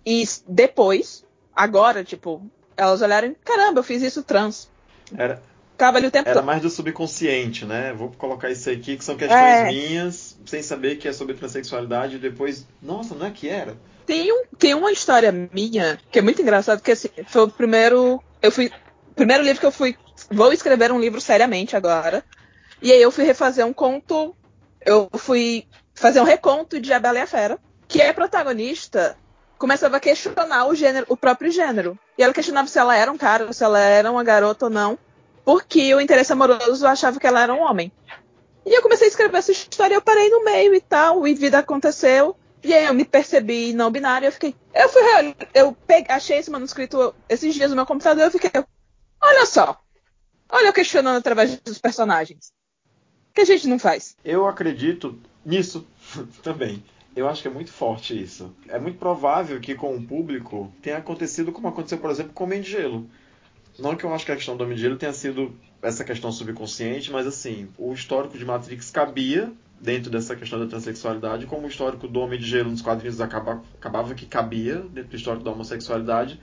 E 0.05 0.23
depois, 0.47 1.25
agora, 1.55 2.03
tipo, 2.03 2.45
elas 2.77 3.01
olharam, 3.01 3.35
caramba, 3.43 3.79
eu 3.79 3.83
fiz 3.83 4.03
isso 4.03 4.21
trans. 4.21 4.69
Era, 5.17 5.41
Ficava 5.71 5.97
ali 5.97 6.05
o 6.05 6.11
tempo 6.11 6.29
era 6.29 6.37
todo. 6.37 6.45
mais 6.45 6.61
do 6.61 6.69
subconsciente, 6.69 7.65
né? 7.65 7.93
Vou 7.93 8.11
colocar 8.11 8.51
isso 8.51 8.69
aqui, 8.69 8.95
que 8.95 9.03
são 9.03 9.17
questões 9.17 9.41
É. 9.41 9.65
minhas, 9.65 10.37
sem 10.45 10.61
saber 10.61 10.97
que 10.97 11.07
é 11.07 11.13
sobre 11.13 11.33
transexualidade, 11.33 12.17
e 12.17 12.19
depois, 12.19 12.67
nossa, 12.79 13.15
não 13.15 13.25
é 13.25 13.31
que 13.31 13.49
era? 13.49 13.75
Tem, 14.05 14.31
um, 14.31 14.43
tem 14.59 14.75
uma 14.75 14.91
história 14.91 15.31
minha 15.31 15.99
que 16.11 16.19
é 16.19 16.21
muito 16.21 16.43
engraçada, 16.43 16.79
que 16.79 16.91
assim, 16.91 17.09
foi 17.25 17.41
o 17.45 17.49
primeiro. 17.49 18.21
Eu 18.39 18.51
fui. 18.51 18.71
Primeiro 19.15 19.43
livro 19.43 19.59
que 19.59 19.65
eu 19.65 19.71
fui. 19.71 19.97
Vou 20.29 20.53
escrever 20.53 20.91
um 20.91 20.99
livro 20.99 21.19
seriamente 21.19 21.75
agora. 21.75 22.23
E 22.83 22.91
aí 22.91 23.01
eu 23.01 23.11
fui 23.11 23.23
refazer 23.23 23.65
um 23.65 23.73
conto. 23.73 24.35
Eu 24.85 25.09
fui 25.17 25.65
fazer 25.97 26.21
um 26.21 26.25
reconto 26.25 26.79
de 26.79 26.93
A 26.93 26.99
Bela 26.99 27.19
e 27.19 27.21
a 27.21 27.27
Fera, 27.27 27.59
que 27.87 28.01
é 28.01 28.13
protagonista 28.13 29.17
começava 29.57 29.97
a 29.97 29.99
questionar 29.99 30.67
o 30.67 30.75
gênero, 30.75 31.07
o 31.09 31.17
próprio 31.17 31.51
gênero. 31.51 31.97
E 32.17 32.23
ela 32.23 32.33
questionava 32.33 32.67
se 32.67 32.77
ela 32.77 32.95
era 32.95 33.11
um 33.11 33.17
cara, 33.17 33.51
se 33.51 33.63
ela 33.63 33.79
era 33.79 34.11
uma 34.11 34.23
garota 34.23 34.65
ou 34.65 34.71
não, 34.71 34.97
porque 35.43 35.93
o 35.95 35.99
interesse 35.99 36.31
amoroso 36.31 36.85
achava 36.85 37.19
que 37.19 37.25
ela 37.25 37.41
era 37.41 37.53
um 37.53 37.61
homem. 37.61 37.91
E 38.65 38.73
eu 38.77 38.81
comecei 38.81 39.07
a 39.07 39.09
escrever 39.09 39.37
essa 39.37 39.51
história, 39.51 39.95
eu 39.95 40.01
parei 40.01 40.29
no 40.29 40.43
meio 40.43 40.75
e 40.75 40.81
tal, 40.81 41.27
e 41.27 41.33
vida 41.33 41.57
aconteceu. 41.57 42.35
E 42.63 42.73
aí 42.73 42.85
eu 42.85 42.93
me 42.93 43.05
percebi 43.05 43.73
não 43.73 43.89
binário, 43.89 44.27
eu 44.27 44.31
fiquei. 44.31 44.55
Eu 44.73 44.89
fui. 44.89 45.01
Eu 45.53 45.71
peguei, 45.87 46.13
achei 46.13 46.37
esse 46.37 46.51
manuscrito 46.51 47.15
esses 47.29 47.55
dias 47.55 47.69
no 47.69 47.75
meu 47.75 47.85
computador, 47.85 48.25
eu 48.25 48.31
fiquei. 48.31 48.51
Olha 49.21 49.45
só. 49.45 49.79
Olha 50.51 50.67
eu 50.67 50.73
questionando 50.73 51.17
através 51.17 51.59
dos 51.61 51.79
personagens. 51.79 52.51
Que 53.37 53.41
a 53.41 53.45
gente 53.45 53.67
não 53.67 53.77
faz? 53.77 54.17
Eu 54.25 54.47
acredito 54.47 55.15
nisso 55.45 55.85
também. 56.41 56.83
Eu 57.15 57.29
acho 57.29 57.43
que 57.43 57.47
é 57.47 57.51
muito 57.51 57.71
forte 57.71 58.19
isso. 58.19 58.51
É 58.67 58.79
muito 58.79 58.97
provável 58.97 59.59
que 59.59 59.75
com 59.75 59.95
o 59.95 60.01
público 60.01 60.73
tenha 60.81 60.97
acontecido 60.97 61.51
como 61.51 61.67
aconteceu, 61.67 61.99
por 61.99 62.09
exemplo, 62.09 62.33
com 62.33 62.43
o 62.43 62.47
Homem 62.47 62.61
de 62.61 62.71
Gelo. 62.71 63.07
Não 63.77 63.95
que 63.95 64.03
eu 64.03 64.11
acho 64.11 64.25
que 64.25 64.31
a 64.31 64.35
questão 64.35 64.57
do 64.57 64.63
Homem 64.63 64.75
de 64.75 64.81
Gelo 64.81 64.97
tenha 64.97 65.13
sido 65.13 65.55
essa 65.83 66.03
questão 66.03 66.31
subconsciente, 66.31 67.11
mas 67.11 67.27
assim, 67.27 67.69
o 67.77 67.93
histórico 67.93 68.35
de 68.39 68.43
Matrix 68.43 68.89
cabia 68.89 69.53
dentro 69.79 70.09
dessa 70.09 70.35
questão 70.35 70.57
da 70.57 70.65
transexualidade, 70.65 71.45
como 71.45 71.67
o 71.67 71.69
histórico 71.69 72.07
do 72.07 72.19
Homem 72.19 72.39
de 72.39 72.47
Gelo 72.47 72.71
nos 72.71 72.81
quadrinhos 72.81 73.21
acaba, 73.21 73.61
acabava 73.75 74.15
que 74.15 74.25
cabia 74.25 74.77
dentro 74.77 75.11
do 75.11 75.15
histórico 75.15 75.45
da 75.45 75.51
homossexualidade 75.51 76.41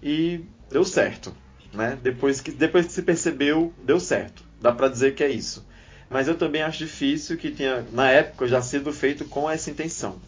e 0.00 0.44
deu 0.70 0.84
certo, 0.84 1.34
né? 1.74 1.98
Depois 2.00 2.40
que 2.40 2.52
depois 2.52 2.86
que 2.86 2.92
se 2.92 3.02
percebeu, 3.02 3.74
deu 3.82 3.98
certo. 3.98 4.44
Dá 4.60 4.70
para 4.70 4.86
dizer 4.86 5.16
que 5.16 5.24
é 5.24 5.28
isso 5.28 5.71
mas 6.12 6.28
eu 6.28 6.36
também 6.36 6.62
acho 6.62 6.78
difícil 6.78 7.36
que 7.36 7.50
tenha, 7.50 7.84
na 7.92 8.10
época, 8.10 8.46
já 8.46 8.60
sido 8.60 8.92
feito 8.92 9.24
com 9.24 9.50
essa 9.50 9.70
intenção. 9.70 10.20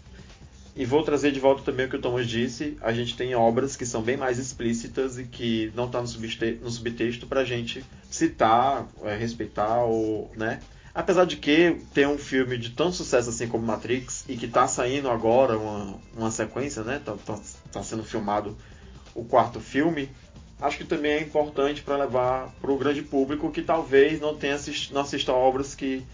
E 0.76 0.84
vou 0.84 1.04
trazer 1.04 1.30
de 1.30 1.38
volta 1.38 1.62
também 1.62 1.86
o 1.86 1.88
que 1.88 1.96
o 1.96 2.00
Thomas 2.00 2.26
disse: 2.26 2.76
a 2.80 2.92
gente 2.92 3.16
tem 3.16 3.34
obras 3.34 3.76
que 3.76 3.86
são 3.86 4.02
bem 4.02 4.16
mais 4.16 4.38
explícitas 4.38 5.18
e 5.18 5.24
que 5.24 5.70
não 5.74 5.84
estão 5.84 6.04
tá 6.04 6.10
no, 6.10 6.64
no 6.64 6.70
subtexto 6.70 7.26
para 7.26 7.42
a 7.42 7.44
gente 7.44 7.84
citar, 8.10 8.88
é, 9.04 9.16
respeitar, 9.16 9.84
ou, 9.84 10.32
né? 10.36 10.60
Apesar 10.92 11.26
de 11.26 11.36
que 11.36 11.76
tem 11.92 12.06
um 12.06 12.18
filme 12.18 12.56
de 12.56 12.70
tanto 12.70 12.92
sucesso 12.92 13.28
assim 13.28 13.48
como 13.48 13.66
Matrix 13.66 14.24
e 14.28 14.36
que 14.36 14.46
está 14.46 14.66
saindo 14.66 15.08
agora 15.08 15.58
uma, 15.58 15.98
uma 16.16 16.30
sequência, 16.30 16.82
né? 16.82 17.00
Tá, 17.04 17.14
tá, 17.24 17.38
tá 17.70 17.82
sendo 17.82 18.02
filmado 18.02 18.56
o 19.14 19.24
quarto 19.24 19.60
filme 19.60 20.08
acho 20.60 20.78
que 20.78 20.84
também 20.84 21.12
é 21.12 21.20
importante 21.20 21.82
para 21.82 21.96
levar 21.96 22.50
para 22.60 22.70
o 22.70 22.78
grande 22.78 23.02
público 23.02 23.50
que 23.50 23.62
talvez 23.62 24.20
não 24.20 24.36
tenha 24.36 24.54
assist, 24.54 24.92
não 24.92 25.02
assista 25.02 25.32
obras 25.32 25.74
que 25.74 26.04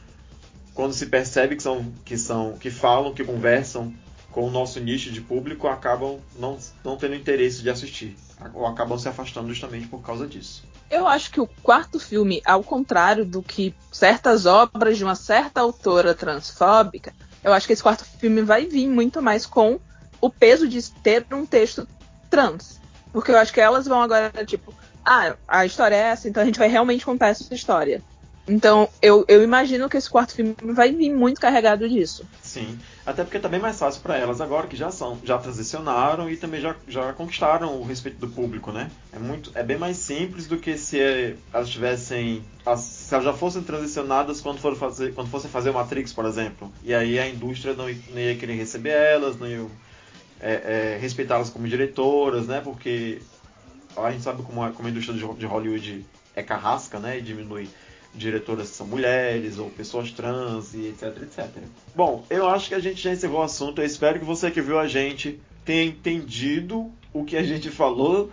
quando 0.74 0.92
se 0.92 1.06
percebe 1.06 1.56
que 1.56 1.62
são 1.62 1.92
que 2.04 2.16
são 2.16 2.56
que 2.58 2.70
falam, 2.70 3.12
que 3.14 3.24
conversam 3.24 3.94
com 4.30 4.46
o 4.46 4.50
nosso 4.50 4.78
nicho 4.80 5.10
de 5.10 5.20
público, 5.20 5.66
acabam 5.66 6.20
não, 6.38 6.56
não 6.84 6.96
tendo 6.96 7.14
interesse 7.14 7.62
de 7.62 7.70
assistir 7.70 8.16
ou 8.54 8.66
acabam 8.66 8.98
se 8.98 9.08
afastando 9.08 9.48
justamente 9.48 9.88
por 9.88 10.00
causa 10.02 10.26
disso. 10.26 10.64
Eu 10.90 11.06
acho 11.06 11.30
que 11.30 11.40
o 11.40 11.46
quarto 11.62 12.00
filme, 12.00 12.40
ao 12.44 12.64
contrário 12.64 13.24
do 13.24 13.42
que 13.42 13.74
certas 13.92 14.46
obras 14.46 14.96
de 14.96 15.04
uma 15.04 15.14
certa 15.14 15.60
autora 15.60 16.14
transfóbica, 16.14 17.12
eu 17.44 17.52
acho 17.52 17.66
que 17.66 17.72
esse 17.72 17.82
quarto 17.82 18.04
filme 18.04 18.42
vai 18.42 18.66
vir 18.66 18.88
muito 18.88 19.22
mais 19.22 19.46
com 19.46 19.78
o 20.20 20.30
peso 20.30 20.66
de 20.68 20.82
ter 20.90 21.26
um 21.32 21.46
texto 21.46 21.86
trans. 22.28 22.79
Porque 23.12 23.30
eu 23.30 23.38
acho 23.38 23.52
que 23.52 23.60
elas 23.60 23.86
vão 23.86 24.00
agora, 24.00 24.30
tipo, 24.44 24.74
ah, 25.04 25.34
a 25.48 25.66
história 25.66 25.96
é 25.96 26.10
essa, 26.10 26.28
então 26.28 26.42
a 26.42 26.46
gente 26.46 26.58
vai 26.58 26.68
realmente 26.68 27.04
contar 27.04 27.28
essa 27.28 27.52
história. 27.54 28.02
Então, 28.48 28.88
eu, 29.00 29.24
eu 29.28 29.44
imagino 29.44 29.88
que 29.88 29.96
esse 29.96 30.10
quarto 30.10 30.34
filme 30.34 30.56
vai 30.60 30.90
vir 30.92 31.12
muito 31.14 31.40
carregado 31.40 31.88
disso. 31.88 32.24
Sim. 32.42 32.78
Até 33.06 33.22
porque 33.22 33.38
tá 33.38 33.48
bem 33.48 33.60
mais 33.60 33.78
fácil 33.78 34.02
para 34.02 34.16
elas 34.16 34.40
agora, 34.40 34.66
que 34.66 34.76
já 34.76 34.90
são, 34.90 35.18
já 35.24 35.38
transicionaram 35.38 36.28
e 36.28 36.36
também 36.36 36.60
já, 36.60 36.74
já 36.88 37.12
conquistaram 37.12 37.80
o 37.80 37.84
respeito 37.84 38.18
do 38.18 38.28
público, 38.28 38.72
né? 38.72 38.90
É, 39.12 39.18
muito, 39.18 39.52
é 39.54 39.62
bem 39.62 39.78
mais 39.78 39.98
simples 39.98 40.48
do 40.48 40.58
que 40.58 40.76
se 40.76 40.98
elas 41.52 41.68
tivessem. 41.68 42.44
Se 42.76 43.14
elas 43.14 43.24
já 43.24 43.32
fossem 43.32 43.62
transicionadas 43.62 44.40
quando, 44.40 44.58
for 44.58 44.74
fazer, 44.74 45.14
quando 45.14 45.30
fossem 45.30 45.50
fazer 45.50 45.70
o 45.70 45.74
Matrix, 45.74 46.12
por 46.12 46.24
exemplo. 46.24 46.72
E 46.82 46.92
aí 46.92 47.18
a 47.18 47.28
indústria 47.28 47.74
não, 47.74 47.84
não 47.84 48.20
ia 48.20 48.36
querer 48.36 48.54
receber 48.54 48.90
elas, 48.90 49.38
não 49.38 49.46
ia 49.46 49.66
é, 50.40 50.94
é, 50.94 50.98
respeitá-las 51.00 51.50
como 51.50 51.68
diretoras, 51.68 52.46
né? 52.46 52.60
Porque 52.62 53.20
a 53.96 54.10
gente 54.10 54.22
sabe 54.22 54.42
como 54.42 54.62
a, 54.62 54.70
como 54.70 54.88
a 54.88 54.90
indústria 54.90 55.16
de 55.16 55.46
Hollywood 55.46 56.04
é 56.34 56.42
carrasca, 56.42 56.98
né? 56.98 57.18
E 57.18 57.22
diminui 57.22 57.68
diretoras 58.14 58.70
que 58.70 58.76
são 58.76 58.86
mulheres 58.86 59.58
ou 59.58 59.70
pessoas 59.70 60.10
trans 60.10 60.74
e 60.74 60.88
etc, 60.88 61.22
etc. 61.22 61.48
Bom, 61.94 62.24
eu 62.28 62.48
acho 62.48 62.68
que 62.68 62.74
a 62.74 62.80
gente 62.80 63.00
já 63.00 63.12
encerrou 63.12 63.40
o 63.40 63.44
assunto. 63.44 63.80
Eu 63.80 63.86
espero 63.86 64.18
que 64.18 64.24
você 64.24 64.50
que 64.50 64.60
viu 64.60 64.78
a 64.78 64.88
gente 64.88 65.40
tenha 65.64 65.84
entendido 65.84 66.90
o 67.12 67.24
que 67.24 67.36
a 67.36 67.42
gente 67.42 67.70
falou. 67.70 68.30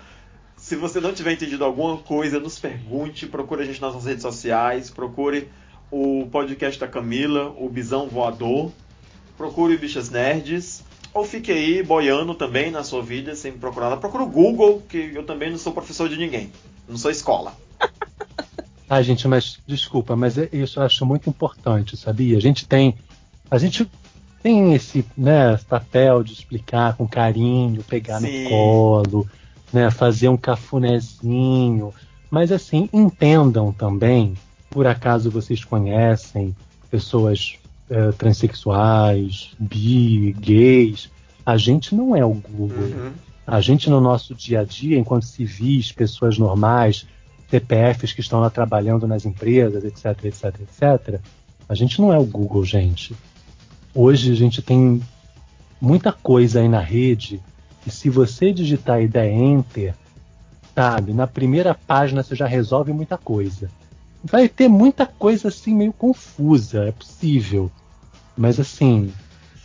Se 0.55 0.75
você 0.75 0.99
não 0.99 1.13
tiver 1.13 1.33
entendido 1.33 1.63
alguma 1.63 1.97
coisa, 1.97 2.39
nos 2.39 2.57
pergunte, 2.57 3.27
procure 3.27 3.61
a 3.61 3.65
gente 3.65 3.79
nas 3.79 3.93
nossas 3.93 4.07
redes 4.07 4.23
sociais, 4.23 4.89
procure 4.89 5.47
o 5.91 6.27
podcast 6.31 6.79
da 6.79 6.87
Camila, 6.87 7.53
o 7.57 7.69
Bisão 7.69 8.07
Voador, 8.07 8.71
procure 9.37 9.77
Bichas 9.77 10.09
Nerds. 10.09 10.83
Ou 11.17 11.25
fique 11.25 11.51
aí 11.51 11.81
boiando 11.81 12.35
também 12.35 12.69
na 12.69 12.83
sua 12.83 13.01
vida 13.01 13.35
sem 13.35 13.51
procurar 13.51 13.89
nada. 13.89 13.99
Procura 13.99 14.23
o 14.23 14.29
Google, 14.29 14.83
que 14.87 15.13
eu 15.15 15.23
também 15.23 15.49
não 15.49 15.57
sou 15.57 15.73
professor 15.73 16.07
de 16.07 16.15
ninguém. 16.15 16.51
Não 16.87 16.95
sou 16.95 17.09
escola. 17.09 17.53
Ah, 18.89 19.01
gente, 19.01 19.27
mas 19.27 19.59
desculpa, 19.67 20.15
mas 20.15 20.37
é, 20.37 20.47
isso 20.53 20.79
eu 20.79 20.83
acho 20.83 21.05
muito 21.05 21.29
importante, 21.29 21.97
sabia? 21.97 22.37
A 22.37 22.39
gente 22.39 22.65
tem. 22.65 22.95
A 23.51 23.57
gente 23.57 23.85
tem 24.41 24.73
esse, 24.75 25.05
né, 25.17 25.55
esse 25.55 25.65
papel 25.65 26.23
de 26.23 26.31
explicar 26.31 26.95
com 26.95 27.05
carinho, 27.05 27.83
pegar 27.83 28.21
Sim. 28.21 28.43
no 28.43 28.49
colo, 28.49 29.29
né, 29.73 29.91
fazer 29.91 30.29
um 30.29 30.37
cafunézinho. 30.37 31.93
Mas 32.31 32.49
assim, 32.49 32.87
entendam 32.93 33.73
também, 33.73 34.35
por 34.69 34.87
acaso 34.87 35.29
vocês 35.29 35.65
conhecem 35.65 36.55
pessoas 36.89 37.59
é, 37.89 38.11
transexuais, 38.11 39.51
bi, 39.59 40.33
gays. 40.33 41.09
A 41.45 41.57
gente 41.57 41.95
não 41.95 42.15
é 42.15 42.25
o 42.25 42.33
Google. 42.33 42.83
Uhum. 42.83 43.11
A 43.45 43.61
gente, 43.61 43.89
no 43.89 44.01
nosso 44.01 44.35
dia 44.35 44.61
a 44.61 44.63
dia, 44.65 44.97
enquanto 44.97 45.23
civis, 45.23 45.91
pessoas 45.91 46.37
normais, 46.37 47.07
CPFs 47.49 48.11
que 48.11 48.19
estão 48.19 48.41
lá 48.41 48.49
trabalhando 48.49 49.07
nas 49.07 49.25
empresas, 49.25 49.85
etc, 49.85 50.25
etc, 50.25 50.61
etc, 50.61 51.21
a 51.69 51.73
gente 51.73 52.01
não 52.01 52.11
é 52.11 52.19
o 52.19 52.25
Google, 52.25 52.65
gente. 52.65 53.15
Hoje 53.95 54.31
a 54.31 54.35
gente 54.35 54.61
tem 54.61 55.01
muita 55.79 56.11
coisa 56.11 56.59
aí 56.59 56.67
na 56.67 56.79
rede 56.79 57.41
e 57.85 57.89
se 57.89 58.09
você 58.09 58.51
digitar 58.51 59.01
e 59.01 59.07
der 59.07 59.31
enter, 59.31 59.95
sabe, 60.75 61.13
na 61.13 61.25
primeira 61.25 61.73
página 61.73 62.21
você 62.21 62.35
já 62.35 62.45
resolve 62.45 62.91
muita 62.91 63.17
coisa 63.17 63.69
vai 64.23 64.47
ter 64.47 64.67
muita 64.67 65.05
coisa 65.05 65.47
assim 65.47 65.73
meio 65.75 65.93
confusa, 65.93 66.85
é 66.85 66.91
possível. 66.91 67.71
Mas 68.35 68.59
assim, 68.59 69.11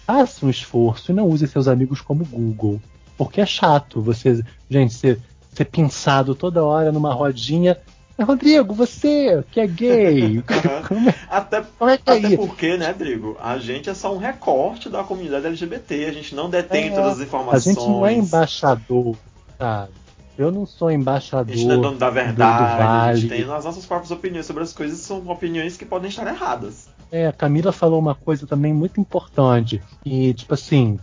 faça 0.06 0.46
um 0.46 0.50
esforço 0.50 1.10
e 1.10 1.14
não 1.14 1.28
use 1.28 1.46
seus 1.46 1.68
amigos 1.68 2.00
como 2.00 2.24
Google. 2.24 2.80
Porque 3.16 3.40
é 3.40 3.46
chato 3.46 4.00
você, 4.00 4.42
gente, 4.68 4.94
ser, 4.94 5.20
ser 5.54 5.64
pensado 5.66 6.34
toda 6.34 6.64
hora 6.64 6.90
numa 6.90 7.12
rodinha. 7.12 7.78
Rodrigo, 8.20 8.72
você 8.72 9.42
que 9.50 9.58
é 9.58 9.66
gay. 9.66 10.44
Como 10.86 11.08
é, 11.08 11.14
até 11.28 11.64
como 11.76 11.90
é 11.90 11.98
que 11.98 12.10
é 12.10 12.18
até 12.18 12.36
porque, 12.36 12.76
né, 12.76 12.88
Rodrigo? 12.88 13.36
A 13.42 13.58
gente 13.58 13.90
é 13.90 13.94
só 13.94 14.14
um 14.14 14.18
recorte 14.18 14.88
da 14.88 15.02
comunidade 15.02 15.46
LGBT. 15.46 16.04
A 16.04 16.12
gente 16.12 16.34
não 16.34 16.48
detém 16.48 16.88
é, 16.88 16.94
todas 16.94 17.14
as 17.14 17.20
informações. 17.20 17.66
A 17.66 17.80
gente 17.80 17.88
não 17.88 18.06
é 18.06 18.14
embaixador, 18.14 19.16
sabe? 19.58 20.01
Eu 20.36 20.50
não 20.50 20.64
sou 20.64 20.90
embaixador. 20.90 21.52
A 21.52 21.56
gente 21.56 21.66
não 21.66 21.74
é 21.74 21.80
dono 21.82 21.98
da 21.98 22.10
verdade, 22.10 22.74
do, 22.74 22.78
vale. 22.78 23.10
a 23.10 23.14
gente 23.14 23.28
tem 23.28 23.42
as 23.42 23.64
nossas 23.64 23.84
próprias 23.84 24.10
opiniões 24.10 24.46
sobre 24.46 24.62
as 24.62 24.72
coisas, 24.72 24.98
são 24.98 25.28
opiniões 25.28 25.76
que 25.76 25.84
podem 25.84 26.08
estar 26.08 26.26
erradas. 26.26 26.88
É, 27.10 27.26
a 27.26 27.32
Camila 27.32 27.72
falou 27.72 27.98
uma 27.98 28.14
coisa 28.14 28.46
também 28.46 28.72
muito 28.72 28.98
importante. 28.98 29.82
E, 30.04 30.32
tipo 30.32 30.54
assim, 30.54 30.98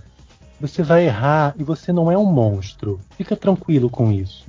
você 0.59 0.82
vai 0.82 1.06
errar 1.06 1.53
e 1.58 1.64
você 1.64 1.93
não 1.93 2.11
é 2.11 2.17
um 2.17 2.25
monstro. 2.25 2.99
Fica 3.16 3.35
tranquilo 3.35 3.90
com 3.90 4.11
isso. 4.11 4.45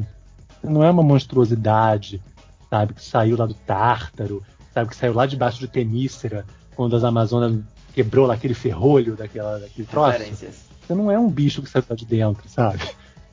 Você 0.60 0.68
não 0.68 0.82
é 0.82 0.90
uma 0.90 1.02
monstruosidade, 1.02 2.22
sabe, 2.70 2.94
que 2.94 3.04
saiu 3.04 3.36
lá 3.36 3.44
do 3.44 3.54
Tártaro, 3.54 4.42
sabe, 4.72 4.88
que 4.88 4.96
saiu 4.96 5.12
lá 5.12 5.26
debaixo 5.26 5.58
de 5.58 5.68
Temícera, 5.68 6.46
quando 6.74 6.96
as 6.96 7.04
Amazonas 7.04 7.60
quebrou 7.92 8.26
lá 8.26 8.34
aquele 8.34 8.54
ferrolho 8.54 9.14
daquela, 9.14 9.58
daquele 9.58 9.86
troço. 9.86 10.18
Você 10.18 10.94
não 10.94 11.10
é 11.10 11.18
um 11.18 11.28
bicho 11.28 11.62
que 11.62 11.68
saiu 11.68 11.84
lá 11.88 11.94
de 11.94 12.06
dentro, 12.06 12.48
sabe? 12.48 12.80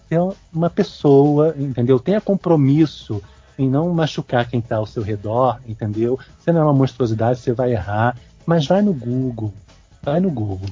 Ser 0.09 0.19
uma 0.53 0.69
pessoa, 0.69 1.53
entendeu? 1.57 1.99
Tenha 1.99 2.21
compromisso 2.21 3.21
em 3.57 3.69
não 3.69 3.91
machucar 3.93 4.47
quem 4.47 4.59
está 4.59 4.77
ao 4.77 4.85
seu 4.85 5.01
redor, 5.03 5.59
entendeu? 5.67 6.19
Você 6.39 6.51
não 6.51 6.61
é 6.61 6.63
uma 6.63 6.73
monstruosidade, 6.73 7.39
você 7.39 7.53
vai 7.53 7.71
errar, 7.73 8.15
mas 8.45 8.65
vai 8.67 8.81
no 8.81 8.93
Google, 8.93 9.53
vai 10.01 10.19
no 10.19 10.29
Google. 10.29 10.69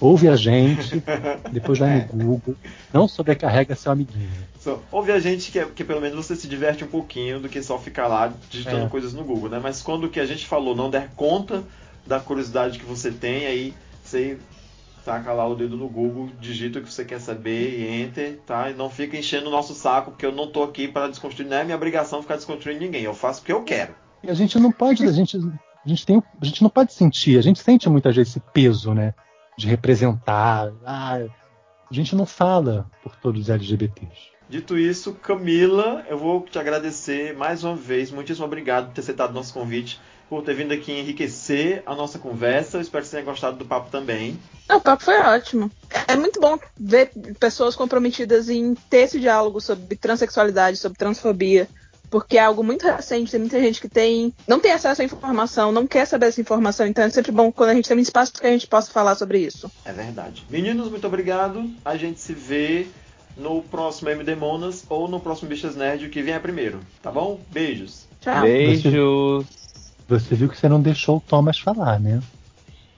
Ouve 0.00 0.28
a 0.28 0.36
gente, 0.36 1.02
depois 1.50 1.78
vai 1.80 2.08
no 2.12 2.24
Google. 2.24 2.54
Não 2.92 3.08
sobrecarrega 3.08 3.74
seu 3.74 3.90
amiguinho. 3.90 4.30
Só, 4.60 4.80
ouve 4.92 5.10
a 5.10 5.18
gente 5.18 5.50
que, 5.50 5.58
é- 5.58 5.64
que 5.66 5.82
pelo 5.82 6.00
menos 6.00 6.24
você 6.24 6.36
se 6.36 6.46
diverte 6.46 6.84
um 6.84 6.88
pouquinho 6.88 7.40
do 7.40 7.48
que 7.48 7.60
só 7.62 7.76
ficar 7.78 8.06
lá 8.06 8.32
digitando 8.48 8.86
É. 8.86 8.88
coisas 8.88 9.12
no 9.12 9.24
Google, 9.24 9.48
né? 9.50 9.58
Mas 9.60 9.82
quando 9.82 10.04
o 10.04 10.08
que 10.08 10.20
a 10.20 10.26
gente 10.26 10.46
falou 10.46 10.76
não 10.76 10.88
der 10.88 11.10
conta 11.16 11.64
da 12.06 12.20
curiosidade 12.20 12.78
que 12.78 12.84
você 12.86 13.10
tem, 13.10 13.44
aí 13.46 13.74
você 14.04 14.38
taca 15.08 15.32
lá 15.32 15.48
o 15.48 15.54
dedo 15.54 15.74
no 15.74 15.88
Google, 15.88 16.28
digita 16.38 16.78
o 16.78 16.82
que 16.82 16.92
você 16.92 17.02
quer 17.02 17.18
saber 17.18 17.80
e 17.80 18.02
enter, 18.02 18.40
tá? 18.44 18.70
E 18.70 18.74
não 18.74 18.90
fica 18.90 19.16
enchendo 19.16 19.48
o 19.48 19.50
nosso 19.50 19.72
saco, 19.72 20.10
porque 20.10 20.26
eu 20.26 20.32
não 20.32 20.52
tô 20.52 20.62
aqui 20.62 20.86
para 20.86 21.08
desconstruir, 21.08 21.48
não 21.48 21.56
é 21.56 21.64
minha 21.64 21.76
obrigação 21.76 22.20
ficar 22.20 22.36
desconstruindo 22.36 22.80
ninguém, 22.80 23.04
eu 23.04 23.14
faço 23.14 23.40
porque 23.40 23.52
eu 23.52 23.64
quero. 23.64 23.94
E 24.22 24.30
a 24.30 24.34
gente 24.34 24.58
não 24.58 24.70
pode, 24.70 25.02
a 25.08 25.12
gente, 25.12 25.38
a 25.38 25.88
gente 25.88 26.04
tem, 26.04 26.22
a 26.38 26.44
gente 26.44 26.62
não 26.62 26.68
pode 26.68 26.92
sentir, 26.92 27.38
a 27.38 27.42
gente 27.42 27.58
sente 27.58 27.88
muitas 27.88 28.14
vezes 28.14 28.36
esse 28.36 28.40
peso, 28.52 28.92
né, 28.92 29.14
de 29.56 29.66
representar. 29.66 30.70
Ah, 30.84 31.20
a 31.90 31.94
gente 31.94 32.14
não 32.14 32.26
fala 32.26 32.86
por 33.02 33.16
todos 33.16 33.40
os 33.40 33.48
LGBTs. 33.48 34.36
Dito 34.46 34.78
isso, 34.78 35.14
Camila, 35.14 36.04
eu 36.06 36.18
vou 36.18 36.42
te 36.42 36.58
agradecer 36.58 37.34
mais 37.34 37.64
uma 37.64 37.76
vez. 37.76 38.10
Muitíssimo 38.10 38.44
obrigado 38.44 38.88
por 38.88 38.94
ter 38.94 39.00
aceitado 39.00 39.30
o 39.30 39.34
nosso 39.34 39.54
convite, 39.54 39.98
por 40.28 40.42
ter 40.42 40.54
vindo 40.54 40.72
aqui 40.72 40.92
enriquecer 40.92 41.82
a 41.86 41.94
nossa 41.94 42.18
conversa. 42.18 42.76
Eu 42.76 42.82
espero 42.82 43.02
que 43.02 43.10
você 43.10 43.16
tenha 43.16 43.28
gostado 43.28 43.56
do 43.56 43.64
papo 43.64 43.90
também. 43.90 44.38
O 44.70 44.80
papo 44.80 45.02
foi 45.02 45.18
ótimo. 45.18 45.70
É 46.06 46.14
muito 46.14 46.40
bom 46.40 46.58
ver 46.78 47.10
pessoas 47.40 47.74
comprometidas 47.74 48.48
em 48.48 48.74
ter 48.74 48.98
esse 48.98 49.18
diálogo 49.18 49.60
sobre 49.60 49.96
transexualidade, 49.96 50.76
sobre 50.76 50.98
transfobia. 50.98 51.68
Porque 52.10 52.38
é 52.38 52.40
algo 52.40 52.64
muito 52.64 52.86
recente, 52.86 53.30
tem 53.30 53.40
muita 53.40 53.60
gente 53.60 53.82
que 53.82 53.88
tem 53.88 54.32
não 54.46 54.58
tem 54.58 54.72
acesso 54.72 55.02
à 55.02 55.04
informação, 55.04 55.70
não 55.70 55.86
quer 55.86 56.06
saber 56.06 56.26
essa 56.26 56.40
informação, 56.40 56.86
então 56.86 57.04
é 57.04 57.10
sempre 57.10 57.30
bom 57.30 57.52
quando 57.52 57.68
a 57.68 57.74
gente 57.74 57.86
tem 57.86 57.98
um 57.98 58.00
espaço 58.00 58.32
que 58.32 58.46
a 58.46 58.50
gente 58.50 58.66
possa 58.66 58.90
falar 58.90 59.14
sobre 59.14 59.40
isso. 59.40 59.70
É 59.84 59.92
verdade. 59.92 60.42
Meninos, 60.48 60.88
muito 60.88 61.06
obrigado. 61.06 61.70
A 61.84 61.98
gente 61.98 62.18
se 62.18 62.32
vê 62.32 62.86
no 63.36 63.62
próximo 63.62 64.08
MD 64.08 64.34
Monas 64.34 64.84
ou 64.88 65.06
no 65.06 65.20
próximo 65.20 65.50
Bichas 65.50 65.76
Nerd, 65.76 66.06
o 66.06 66.10
que 66.10 66.22
vier 66.22 66.40
primeiro. 66.40 66.80
Tá 67.02 67.10
bom? 67.10 67.40
Beijos. 67.50 68.06
Tchau. 68.20 68.40
Beijos. 68.42 69.67
Você 70.08 70.34
viu 70.34 70.48
que 70.48 70.56
você 70.56 70.68
não 70.68 70.80
deixou 70.80 71.18
o 71.18 71.20
Thomas 71.20 71.58
falar, 71.58 72.00
né? 72.00 72.20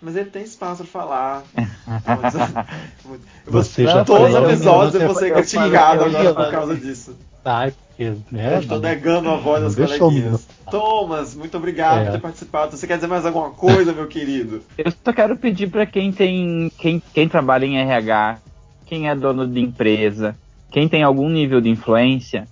Mas 0.00 0.16
ele 0.16 0.30
tem 0.30 0.42
espaço 0.42 0.84
pra 0.84 0.86
falar. 0.86 1.42
Você 3.44 3.82
Você 3.82 3.84
já 3.84 4.04
todos 4.04 4.34
os 4.34 4.34
episódios 4.34 4.92
você 4.92 5.02
eu 5.02 5.06
vou 5.34 5.44
ser 5.44 5.56
falei, 5.58 5.76
agora 5.76 6.34
por 6.34 6.50
causa 6.50 6.74
disso. 6.74 7.16
Tá, 7.44 7.70
porque, 8.00 8.12
né? 8.30 8.54
Eu 8.54 8.60
estou 8.60 8.80
negando 8.80 9.28
a 9.30 9.36
voz 9.36 9.62
das 9.76 9.98
coleguinhas. 9.98 10.46
Thomas, 10.70 11.34
muito 11.34 11.56
obrigado 11.56 12.00
É. 12.00 12.04
por 12.06 12.12
ter 12.12 12.20
participado. 12.20 12.76
Você 12.76 12.86
quer 12.86 12.94
dizer 12.94 13.08
mais 13.08 13.26
alguma 13.26 13.50
coisa, 13.50 13.92
meu 13.92 14.06
querido? 14.06 14.62
Eu 14.78 14.90
só 14.90 15.12
quero 15.12 15.36
pedir 15.36 15.68
pra 15.68 15.84
quem 15.84 16.12
tem. 16.12 16.70
Quem, 16.78 17.02
quem 17.12 17.28
trabalha 17.28 17.66
em 17.66 17.78
RH, 17.78 18.38
quem 18.86 19.08
é 19.08 19.14
dono 19.14 19.46
de 19.46 19.60
empresa, 19.60 20.34
quem 20.70 20.88
tem 20.88 21.02
algum 21.02 21.28
nível 21.28 21.60
de 21.60 21.68
influência, 21.68 22.46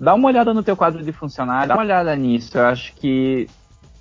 dá 0.00 0.14
uma 0.14 0.28
olhada 0.28 0.54
no 0.54 0.62
teu 0.62 0.76
quadro 0.76 1.02
de 1.02 1.12
funcionário, 1.12 1.68
dá 1.68 1.74
uma 1.74 1.82
olhada 1.82 2.14
nisso. 2.16 2.56
Eu 2.56 2.66
acho 2.66 2.94
que 2.94 3.46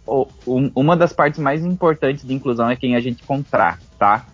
um- 0.08 0.72
uma 0.76 0.96
das 0.96 1.14
partes 1.14 1.40
mais 1.40 1.64
importantes 1.66 2.26
de 2.26 2.34
inclusão 2.34 2.70
é 2.70 2.76
quem 2.76 2.96
a 2.96 3.00
gente 3.00 3.24
contrata, 3.24 3.82
tá? 3.98 4.26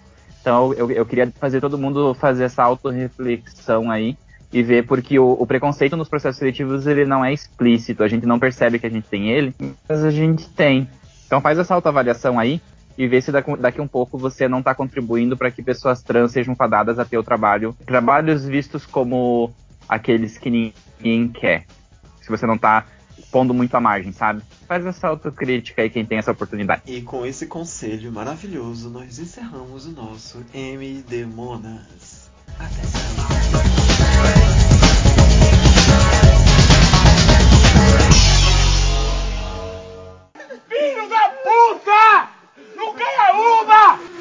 Então 0.41 0.73
eu, 0.73 0.89
eu 0.91 1.05
queria 1.05 1.31
fazer 1.39 1.61
todo 1.61 1.77
mundo 1.77 2.13
fazer 2.13 2.45
essa 2.45 2.63
autorreflexão 2.63 3.91
aí 3.91 4.17
e 4.51 4.63
ver 4.63 4.85
porque 4.85 5.19
o, 5.19 5.33
o 5.33 5.45
preconceito 5.45 5.95
nos 5.95 6.09
processos 6.09 6.39
seletivos 6.39 6.87
ele 6.87 7.05
não 7.05 7.23
é 7.23 7.31
explícito, 7.33 8.03
a 8.03 8.07
gente 8.07 8.25
não 8.25 8.39
percebe 8.39 8.79
que 8.79 8.87
a 8.87 8.89
gente 8.89 9.07
tem 9.07 9.29
ele, 9.29 9.53
mas 9.87 10.03
a 10.03 10.09
gente 10.11 10.49
tem. 10.49 10.89
Então 11.27 11.39
faz 11.41 11.59
essa 11.59 11.75
autoavaliação 11.75 12.39
aí 12.39 12.59
e 12.97 13.07
vê 13.07 13.21
se 13.21 13.31
daqui, 13.31 13.55
daqui 13.57 13.79
um 13.79 13.87
pouco 13.87 14.17
você 14.17 14.47
não 14.47 14.59
está 14.59 14.73
contribuindo 14.73 15.37
para 15.37 15.51
que 15.51 15.61
pessoas 15.61 16.01
trans 16.01 16.31
sejam 16.31 16.55
fadadas 16.55 16.97
a 16.97 17.05
ter 17.05 17.17
o 17.17 17.23
trabalho, 17.23 17.75
trabalhos 17.85 18.45
vistos 18.45 18.85
como 18.85 19.53
aqueles 19.87 20.37
que 20.37 20.49
ninguém 20.49 21.27
quer. 21.29 21.65
Se 22.21 22.29
você 22.29 22.45
não 22.45 22.55
está 22.55 22.85
pondo 23.31 23.53
muito 23.53 23.75
à 23.75 23.79
margem, 23.79 24.11
sabe? 24.11 24.41
Faz 24.67 24.85
essa 24.85 25.07
autocrítica 25.07 25.81
aí 25.81 25.89
quem 25.89 26.05
tem 26.05 26.17
essa 26.17 26.31
oportunidade. 26.31 26.81
E 26.85 27.01
com 27.01 27.25
esse 27.25 27.47
conselho 27.47 28.11
maravilhoso, 28.11 28.89
nós 28.89 29.19
encerramos 29.19 29.85
o 29.85 29.91
nosso 29.91 30.43
MD 30.53 31.25
Monas. 31.25 32.29
Até 32.59 32.83
semana. 32.83 33.29
Filho 40.67 41.09
da 41.09 41.29
puta! 41.43 42.29
Não 42.75 42.93
ganha 42.93 43.31
uma! 43.33 44.18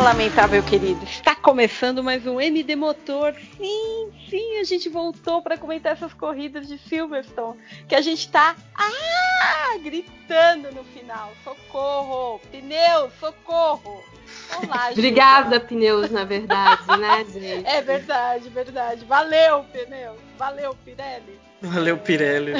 Lamentável 0.00 0.62
querido. 0.62 1.04
Está 1.04 1.34
começando 1.34 2.02
mais 2.02 2.26
um 2.26 2.40
MD 2.40 2.74
Motor. 2.74 3.34
Sim, 3.56 4.10
sim, 4.30 4.58
a 4.58 4.64
gente 4.64 4.88
voltou 4.88 5.42
para 5.42 5.58
comentar 5.58 5.92
essas 5.92 6.14
corridas 6.14 6.66
de 6.66 6.78
Silverstone, 6.78 7.58
que 7.86 7.94
a 7.94 8.00
gente 8.00 8.30
tá 8.30 8.56
ah, 8.74 9.78
gritando 9.82 10.72
no 10.72 10.84
final. 10.84 11.32
Socorro! 11.44 12.40
Pneus, 12.50 13.12
socorro! 13.20 14.02
Olá, 14.56 14.88
gente. 14.88 15.00
Obrigada, 15.00 15.60
pneus, 15.60 16.10
na 16.10 16.24
verdade, 16.24 16.86
né, 16.98 17.24
gente? 17.28 17.68
É 17.68 17.82
verdade, 17.82 18.48
verdade. 18.48 19.04
Valeu, 19.04 19.64
pneus. 19.64 20.18
Valeu, 20.38 20.74
Pirelli. 20.82 21.38
Valeu, 21.60 21.98
Pirelli. 21.98 22.52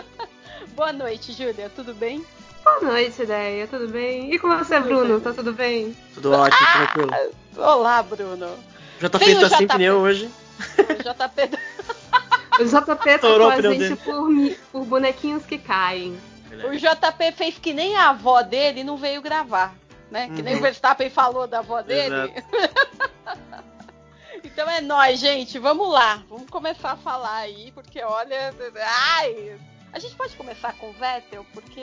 Boa 0.76 0.92
noite, 0.92 1.32
Júlia. 1.32 1.70
Tudo 1.74 1.94
bem? 1.94 2.24
Boa 2.68 2.92
noite, 2.92 3.22
ideia. 3.22 3.66
Tudo 3.66 3.88
bem? 3.88 4.32
E 4.32 4.38
com 4.38 4.48
você, 4.56 4.78
Bruno? 4.78 5.20
Tá 5.20 5.32
tudo 5.32 5.52
bem? 5.54 5.96
Tudo 6.14 6.32
ótimo, 6.32 6.66
tranquilo. 6.72 7.10
Olá, 7.56 8.02
Bruno. 8.02 8.56
JP 9.00 9.10
tá 9.10 9.18
sem 9.18 9.38
JP. 9.38 9.66
pneu 9.68 9.96
hoje. 9.98 10.30
O 10.60 11.02
JP 11.02 11.58
O 12.60 12.64
JP 12.64 13.18
trocou 13.18 13.46
o 13.46 13.50
a 13.50 13.60
gente 13.62 13.96
por, 13.96 14.28
por 14.70 14.84
bonequinhos 14.84 15.46
que 15.46 15.56
caem. 15.58 16.18
O 16.70 16.76
JP 16.76 17.32
fez 17.36 17.58
que 17.58 17.72
nem 17.72 17.96
a 17.96 18.10
avó 18.10 18.42
dele 18.42 18.84
não 18.84 18.96
veio 18.96 19.22
gravar, 19.22 19.74
né? 20.10 20.28
Que 20.34 20.42
nem 20.42 20.54
Uhum. 20.54 20.60
o 20.60 20.62
Verstappen 20.62 21.08
falou 21.08 21.46
da 21.46 21.60
avó 21.60 21.80
dele. 21.80 22.32
então 24.44 24.68
é 24.68 24.80
nóis, 24.80 25.18
gente. 25.18 25.58
Vamos 25.58 25.90
lá. 25.90 26.22
Vamos 26.28 26.50
começar 26.50 26.92
a 26.92 26.96
falar 26.96 27.36
aí, 27.36 27.72
porque 27.72 28.02
olha. 28.02 28.54
Ai! 29.16 29.56
A 29.92 29.98
gente 29.98 30.14
pode 30.16 30.36
começar 30.36 30.74
com 30.74 30.90
o 30.90 30.92
Vettel, 30.92 31.44
porque. 31.52 31.82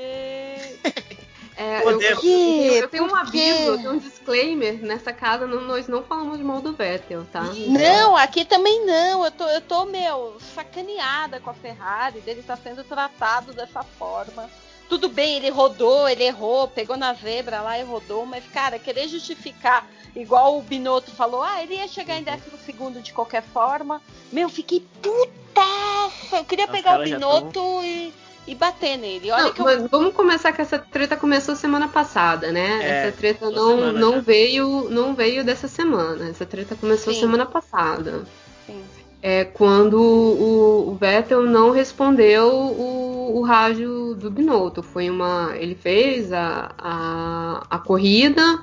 É, 1.57 1.83
eu, 1.83 2.01
eu- 2.01 2.89
tenho 2.89 3.05
um 3.05 3.07
Por 3.07 3.31
quê? 3.31 3.37
aviso, 3.49 3.63
eu 3.69 3.77
tenho 3.77 3.91
um 3.93 3.97
disclaimer. 3.97 4.73
Nessa 4.83 5.13
casa 5.13 5.47
não- 5.47 5.61
nós 5.61 5.87
não 5.87 6.03
falamos 6.03 6.37
mal 6.41 6.59
do 6.59 6.73
Vettel, 6.73 7.23
tá? 7.31 7.43
Não, 7.43 8.13
aqui 8.17 8.43
também 8.43 8.85
não. 8.85 9.23
Eu 9.23 9.31
tô, 9.31 9.47
eu 9.47 9.61
tô, 9.61 9.85
meu, 9.85 10.37
sacaneada 10.53 11.39
com 11.39 11.49
a 11.49 11.53
Ferrari, 11.53 12.19
dele 12.19 12.43
tá 12.43 12.57
sendo 12.57 12.83
tratado 12.83 13.53
dessa 13.53 13.83
forma. 13.83 14.49
Tudo 14.87 15.09
bem, 15.09 15.37
ele 15.37 15.49
rodou, 15.49 16.07
ele 16.07 16.23
errou, 16.23 16.67
pegou 16.67 16.95
na 16.95 17.13
zebra 17.13 17.61
lá 17.61 17.79
e 17.79 17.83
rodou, 17.83 18.25
mas, 18.25 18.43
cara, 18.53 18.77
querer 18.77 19.07
justificar, 19.07 19.87
igual 20.15 20.57
o 20.57 20.61
Binotto 20.61 21.11
falou, 21.11 21.41
ah, 21.41 21.61
ele 21.61 21.75
ia 21.75 21.87
chegar 21.87 22.17
em 22.17 22.23
décimo 22.23 22.57
segundo 22.65 23.01
de 23.01 23.11
qualquer 23.11 23.41
forma. 23.41 24.01
Meu, 24.31 24.47
fiquei 24.47 24.85
putaça! 25.01 26.37
Eu 26.37 26.45
queria 26.45 26.65
Os 26.65 26.71
pegar 26.71 26.99
o 26.99 27.03
Binotto 27.03 27.59
e, 27.83 28.13
e 28.47 28.53
bater 28.53 28.97
nele. 28.97 29.31
Olha 29.31 29.43
Não, 29.45 29.53
que 29.53 29.61
eu. 29.61 29.87
vamos 29.89 30.13
começar 30.13 30.51
que 30.51 30.61
essa 30.61 30.77
treta 30.77 31.17
começou 31.17 31.55
semana 31.55 31.87
passada, 31.87 32.51
né? 32.51 32.79
É, 32.83 33.07
essa 33.07 33.17
treta 33.17 33.49
não, 33.49 33.91
não 33.91 34.13
já. 34.13 34.19
veio 34.19 34.87
não 34.89 35.15
veio 35.15 35.43
dessa 35.43 35.67
semana. 35.67 36.29
Essa 36.29 36.45
treta 36.45 36.75
começou 36.75 37.13
Sim. 37.13 37.21
semana 37.21 37.45
passada. 37.45 38.23
Sim. 38.67 38.83
É 39.21 39.43
quando 39.43 39.99
o, 39.99 40.89
o 40.91 40.95
Vettel 40.95 41.43
não 41.43 41.71
respondeu 41.71 42.47
o, 42.51 43.37
o 43.39 43.41
rádio 43.41 44.13
do 44.15 44.29
Binotto. 44.29 44.83
Foi 44.83 45.09
uma. 45.09 45.53
Ele 45.57 45.73
fez 45.75 46.31
a, 46.31 46.71
a, 46.77 47.63
a 47.69 47.79
corrida. 47.79 48.59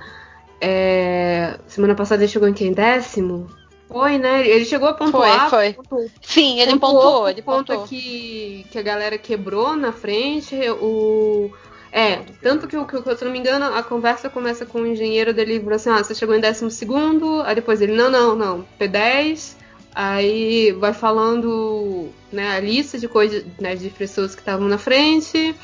é, 0.60 1.58
semana 1.66 1.94
passada 1.94 2.22
ele 2.22 2.30
chegou 2.30 2.48
em 2.48 2.54
quem? 2.54 2.72
Décimo? 2.72 3.48
Foi, 3.88 4.16
né? 4.18 4.46
Ele 4.46 4.64
chegou 4.64 4.88
a 4.88 4.94
pontuar. 4.94 5.50
Foi, 5.50 5.76
foi. 5.88 6.06
Sim, 6.22 6.60
ele 6.60 6.78
pontuou, 6.78 7.22
por 7.22 7.30
ele 7.30 7.42
conta 7.42 7.72
pontuou. 7.74 7.88
que, 7.88 8.64
que 8.70 8.78
a 8.78 8.82
galera 8.82 9.18
quebrou 9.18 9.76
na 9.76 9.92
frente. 9.92 10.54
O. 10.80 11.50
É, 11.94 12.20
tanto 12.40 12.66
que, 12.66 12.74
o- 12.76 12.86
que, 12.86 12.96
se 13.02 13.06
eu 13.06 13.26
não 13.26 13.32
me 13.32 13.38
engano, 13.38 13.66
a 13.66 13.82
conversa 13.82 14.30
começa 14.30 14.64
com 14.64 14.80
o 14.80 14.86
engenheiro 14.86 15.34
dele 15.34 15.58
falou 15.60 15.74
assim: 15.74 15.90
ah, 15.90 16.02
você 16.02 16.14
chegou 16.14 16.34
em 16.34 16.40
décimo 16.40 16.70
segundo, 16.70 17.42
aí 17.42 17.54
depois 17.54 17.82
ele, 17.82 17.92
não, 17.92 18.08
não, 18.10 18.34
não, 18.34 18.64
P10, 18.80 19.56
aí 19.94 20.72
vai 20.72 20.92
falando 20.92 22.08
né, 22.32 22.56
a 22.56 22.60
lista 22.60 22.98
de 22.98 23.08
coisas, 23.08 23.44
né, 23.60 23.74
de 23.74 23.90
pessoas 23.90 24.34
que 24.34 24.40
estavam 24.40 24.68
na 24.68 24.78
frente. 24.78 25.54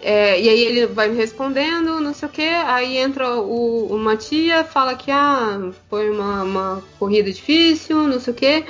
É, 0.00 0.38
e 0.38 0.48
aí 0.48 0.60
ele 0.60 0.86
vai 0.86 1.08
me 1.08 1.16
respondendo, 1.16 1.98
não 1.98 2.12
sei 2.12 2.28
o 2.28 2.30
que, 2.30 2.46
aí 2.46 2.98
entra 2.98 3.38
o, 3.38 3.86
o 3.86 3.98
Matia, 3.98 4.62
fala 4.62 4.94
que 4.94 5.10
ah, 5.10 5.70
foi 5.88 6.10
uma, 6.10 6.42
uma 6.42 6.82
corrida 6.98 7.32
difícil, 7.32 8.06
não 8.06 8.20
sei 8.20 8.34
o 8.34 8.36
que. 8.36 8.66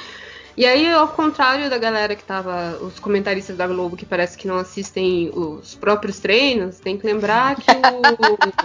E 0.56 0.64
aí, 0.64 0.88
ao 0.92 1.08
contrário 1.08 1.68
da 1.68 1.76
galera 1.76 2.14
que 2.14 2.22
tava, 2.22 2.78
os 2.80 3.00
comentaristas 3.00 3.56
da 3.56 3.66
Globo 3.66 3.96
que 3.96 4.06
parece 4.06 4.38
que 4.38 4.46
não 4.46 4.56
assistem 4.56 5.28
os 5.34 5.74
próprios 5.74 6.20
treinos, 6.20 6.78
tem 6.78 6.96
que 6.96 7.04
lembrar 7.04 7.56
que 7.56 7.68
o. 7.72 8.02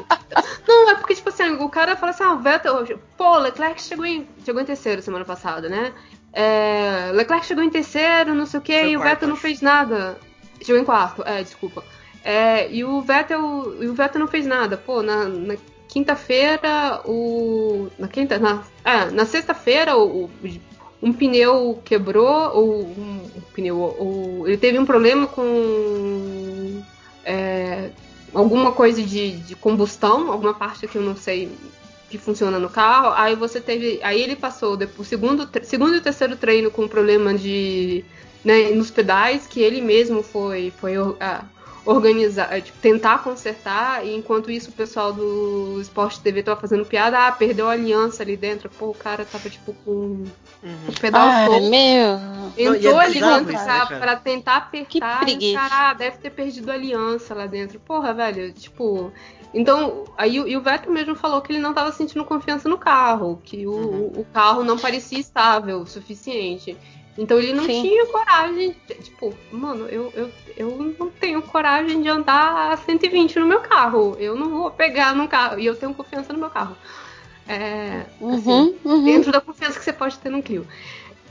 não, 0.67 0.91
é 0.91 0.95
porque, 0.95 1.15
tipo 1.15 1.29
assim, 1.29 1.49
o 1.53 1.67
cara 1.67 1.95
fala 1.95 2.11
assim, 2.11 2.23
ah, 2.23 2.33
o 2.33 2.39
Vettel. 2.39 2.99
Pô, 3.17 3.39
Leclerc 3.39 3.81
chegou 3.81 4.05
em, 4.05 4.27
chegou 4.45 4.61
em 4.61 4.65
terceiro 4.65 5.01
semana 5.01 5.25
passada, 5.25 5.67
né? 5.67 5.91
É, 6.33 7.11
Leclerc 7.13 7.45
chegou 7.45 7.63
em 7.63 7.69
terceiro, 7.69 8.33
não 8.35 8.45
sei 8.45 8.59
o 8.59 8.63
que, 8.63 8.71
e 8.73 8.95
o 8.95 8.99
quarto, 8.99 9.09
Vettel 9.13 9.27
não 9.29 9.33
acho. 9.35 9.41
fez 9.41 9.61
nada. 9.61 10.19
Chegou 10.61 10.81
em 10.81 10.85
quarto, 10.85 11.23
é, 11.25 11.41
desculpa. 11.41 11.83
É, 12.23 12.69
e 12.71 12.83
o 12.83 13.01
Vettel. 13.01 13.81
E 13.81 13.87
o 13.87 13.93
Vettel 13.93 14.19
não 14.19 14.27
fez 14.27 14.45
nada. 14.45 14.77
Pô, 14.77 15.01
na, 15.01 15.25
na 15.25 15.55
quinta-feira, 15.87 17.01
o. 17.05 17.87
Na 17.97 18.07
quinta. 18.07 18.37
Na, 18.37 18.61
é, 18.83 19.05
na 19.11 19.25
sexta-feira, 19.25 19.95
o, 19.97 20.25
o- 20.25 20.29
um 21.01 21.13
pneu 21.13 21.81
quebrou, 21.85 22.51
ou 22.55 22.81
um, 22.83 23.31
um 23.37 23.41
pneu. 23.53 23.77
Ou, 23.79 24.47
ele 24.47 24.57
teve 24.57 24.77
um 24.77 24.85
problema 24.85 25.27
com. 25.27 26.81
é, 27.25 27.89
alguma 28.33 28.71
coisa 28.73 29.01
de, 29.01 29.31
de 29.37 29.55
combustão, 29.55 30.31
alguma 30.31 30.53
parte 30.53 30.87
que 30.87 30.97
eu 30.97 31.01
não 31.01 31.15
sei 31.15 31.49
que 32.09 32.17
funciona 32.17 32.59
no 32.59 32.69
carro. 32.69 33.13
Aí 33.15 33.35
você 33.35 33.61
teve. 33.61 33.99
Aí 34.03 34.21
ele 34.21 34.35
passou 34.35 34.75
depois, 34.75 35.07
segundo, 35.07 35.47
segundo 35.63 35.95
e 35.95 36.01
terceiro 36.01 36.35
treino 36.35 36.71
com 36.71 36.87
problema 36.87 37.33
de. 37.33 38.03
Né, 38.43 38.69
nos 38.69 38.89
pedais, 38.89 39.45
que 39.45 39.59
ele 39.59 39.81
mesmo 39.81 40.23
foi, 40.23 40.71
foi 40.79 40.93
ah, 41.19 41.43
organizar, 41.85 42.55
eh, 42.55 42.61
tipo, 42.61 42.77
tentar 42.79 43.23
consertar, 43.23 44.05
e 44.05 44.15
enquanto 44.15 44.51
isso 44.51 44.69
o 44.69 44.73
pessoal 44.73 45.11
do 45.11 45.79
Sport 45.81 46.19
TV 46.19 46.43
tava 46.43 46.59
fazendo 46.59 46.85
piada, 46.85 47.27
ah, 47.27 47.31
perdeu 47.31 47.67
a 47.67 47.71
aliança 47.71 48.23
ali 48.23 48.37
dentro. 48.37 48.69
Pô, 48.69 48.87
o 48.87 48.93
cara 48.93 49.25
tava 49.25 49.49
tipo 49.49 49.73
com 49.85 50.23
o 50.63 50.99
pedal 50.99 51.27
Ai, 51.27 51.47
solto. 51.47 51.69
meu. 51.69 52.17
Não, 52.17 52.53
e 52.57 52.63
é 52.63 52.67
Entrou 52.67 52.99
ali 52.99 53.19
dentro 53.19 53.45
pra, 53.45 53.89
né, 53.89 53.99
pra 53.99 54.15
tentar 54.15 54.57
apertar 54.57 55.21
e 55.21 55.25
preguiça. 55.25 55.57
o 55.57 55.69
cara 55.69 55.89
ah, 55.89 55.93
deve 55.93 56.17
ter 56.17 56.29
perdido 56.29 56.69
a 56.69 56.73
aliança 56.73 57.33
lá 57.33 57.45
dentro. 57.45 57.79
Porra, 57.79 58.13
velho, 58.13 58.51
tipo. 58.53 59.11
Então, 59.53 60.03
aí 60.17 60.39
o- 60.39 60.47
e 60.47 60.55
o 60.55 60.61
Vettel 60.61 60.91
mesmo 60.91 61.15
falou 61.15 61.41
que 61.41 61.51
ele 61.51 61.59
não 61.59 61.73
tava 61.73 61.91
sentindo 61.91 62.23
confiança 62.23 62.69
no 62.69 62.77
carro, 62.77 63.41
que 63.43 63.65
o, 63.65 63.71
Uhum. 63.71 64.11
o 64.17 64.25
carro 64.25 64.63
não 64.63 64.77
parecia 64.77 65.19
estável 65.19 65.79
o 65.81 65.87
suficiente. 65.87 66.77
Então 67.17 67.37
ele 67.39 67.51
não 67.53 67.65
Sim. 67.65 67.81
tinha 67.81 68.05
coragem. 68.05 68.75
de- 68.87 68.93
Tipo, 68.95 69.33
mano, 69.51 69.87
eu, 69.89 70.11
eu, 70.15 70.31
eu 70.55 70.95
não 70.99 71.09
tenho 71.09 71.41
coragem 71.41 72.01
de 72.01 72.07
andar 72.07 72.71
a 72.71 72.77
120 72.77 73.39
no 73.39 73.45
meu 73.47 73.59
carro. 73.61 74.15
Eu 74.19 74.35
não 74.35 74.49
vou 74.49 74.71
pegar 74.71 75.13
num 75.15 75.27
carro. 75.27 75.59
E 75.59 75.65
eu 75.65 75.75
tenho 75.75 75.93
confiança 75.93 76.31
no 76.31 76.39
meu 76.39 76.49
carro. 76.49 76.77
É, 77.47 78.05
assim, 78.31 78.51
Uhum, 78.51 78.75
uhum. 78.85 79.03
dentro 79.03 79.31
da 79.31 79.41
confiança 79.41 79.79
que 79.79 79.83
você 79.83 79.91
pode 79.91 80.17
ter 80.19 80.29
no 80.29 80.41
Clio. 80.43 80.65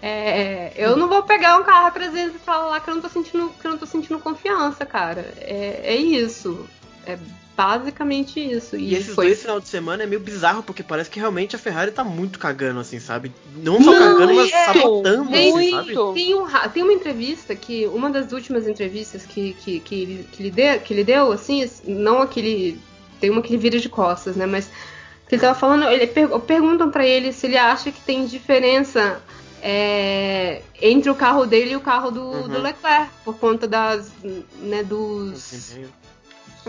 É, 0.02 0.72
eu 0.76 0.96
não 0.96 1.08
vou 1.08 1.22
pegar 1.22 1.56
um 1.58 1.64
carro 1.64 1.86
a 1.86 1.90
300 1.90 2.34
e 2.36 2.38
falar 2.38 2.68
lá 2.68 2.80
que 2.80 2.90
eu 2.90 2.94
não 2.94 3.02
tô 3.02 3.08
sentindo, 3.08 3.48
que 3.60 3.66
eu 3.66 3.70
não 3.70 3.78
tô 3.78 3.86
sentindo 3.86 4.18
confiança, 4.18 4.84
cara. 4.84 5.32
É, 5.38 5.80
é 5.84 5.96
isso. 5.96 6.68
É 7.06 7.16
basicamente 7.58 8.38
isso. 8.38 8.76
E, 8.76 8.90
E 8.90 8.94
esses 8.94 9.16
foi 9.16 9.26
dois 9.26 9.40
final 9.40 9.58
de 9.58 9.66
semana 9.68 10.04
é 10.04 10.06
meio 10.06 10.20
bizarro, 10.20 10.62
porque 10.62 10.84
parece 10.84 11.10
que 11.10 11.18
realmente 11.18 11.56
a 11.56 11.58
Ferrari 11.58 11.90
tá 11.90 12.04
muito 12.04 12.38
cagando, 12.38 12.78
assim, 12.78 13.00
sabe? 13.00 13.32
Não 13.56 13.82
só 13.82 13.90
Não, 13.90 13.98
cagando, 13.98 14.32
mas 14.34 14.52
é, 14.52 14.64
sabotando, 14.64 15.28
tem, 15.30 15.58
assim, 15.58 15.70
sabe? 15.70 16.14
tem, 16.14 16.34
um 16.36 16.46
tem 16.72 16.82
uma 16.84 16.92
entrevista 16.92 17.56
que, 17.56 17.84
uma 17.86 18.08
das 18.10 18.30
últimas 18.30 18.68
entrevistas 18.68 19.26
que, 19.26 19.54
que, 19.54 19.80
que, 19.80 19.94
ele, 20.02 20.28
que, 20.30 20.42
ele 20.42 20.50
deu, 20.52 20.78
que 20.80 20.94
ele 20.94 21.02
deu, 21.02 21.32
assim, 21.32 21.68
não 21.84 22.22
aquele. 22.22 22.78
Tem 23.20 23.28
uma 23.28 23.42
que 23.42 23.48
ele 23.50 23.58
vira 23.58 23.80
de 23.80 23.88
costas, 23.88 24.36
né? 24.36 24.46
Mas 24.46 24.70
que 25.28 25.34
ele 25.34 25.42
tava 25.42 25.58
falando, 25.58 25.82
ele 25.90 26.06
per- 26.06 26.38
perguntam 26.40 26.90
pra 26.92 27.04
ele 27.04 27.32
se 27.32 27.46
ele 27.46 27.56
acha 27.58 27.90
que 27.90 28.00
tem 28.00 28.24
diferença 28.24 29.20
é, 29.60 30.62
entre 30.80 31.10
o 31.10 31.14
carro 31.16 31.44
dele 31.44 31.72
e 31.72 31.76
o 31.76 31.80
carro 31.80 32.12
do, 32.12 32.20
Uhum. 32.22 32.48
do 32.48 32.60
Leclerc, 32.62 33.10
por 33.24 33.36
conta 33.36 33.66
das. 33.66 34.12
né, 34.62 34.84
dos 34.84 35.76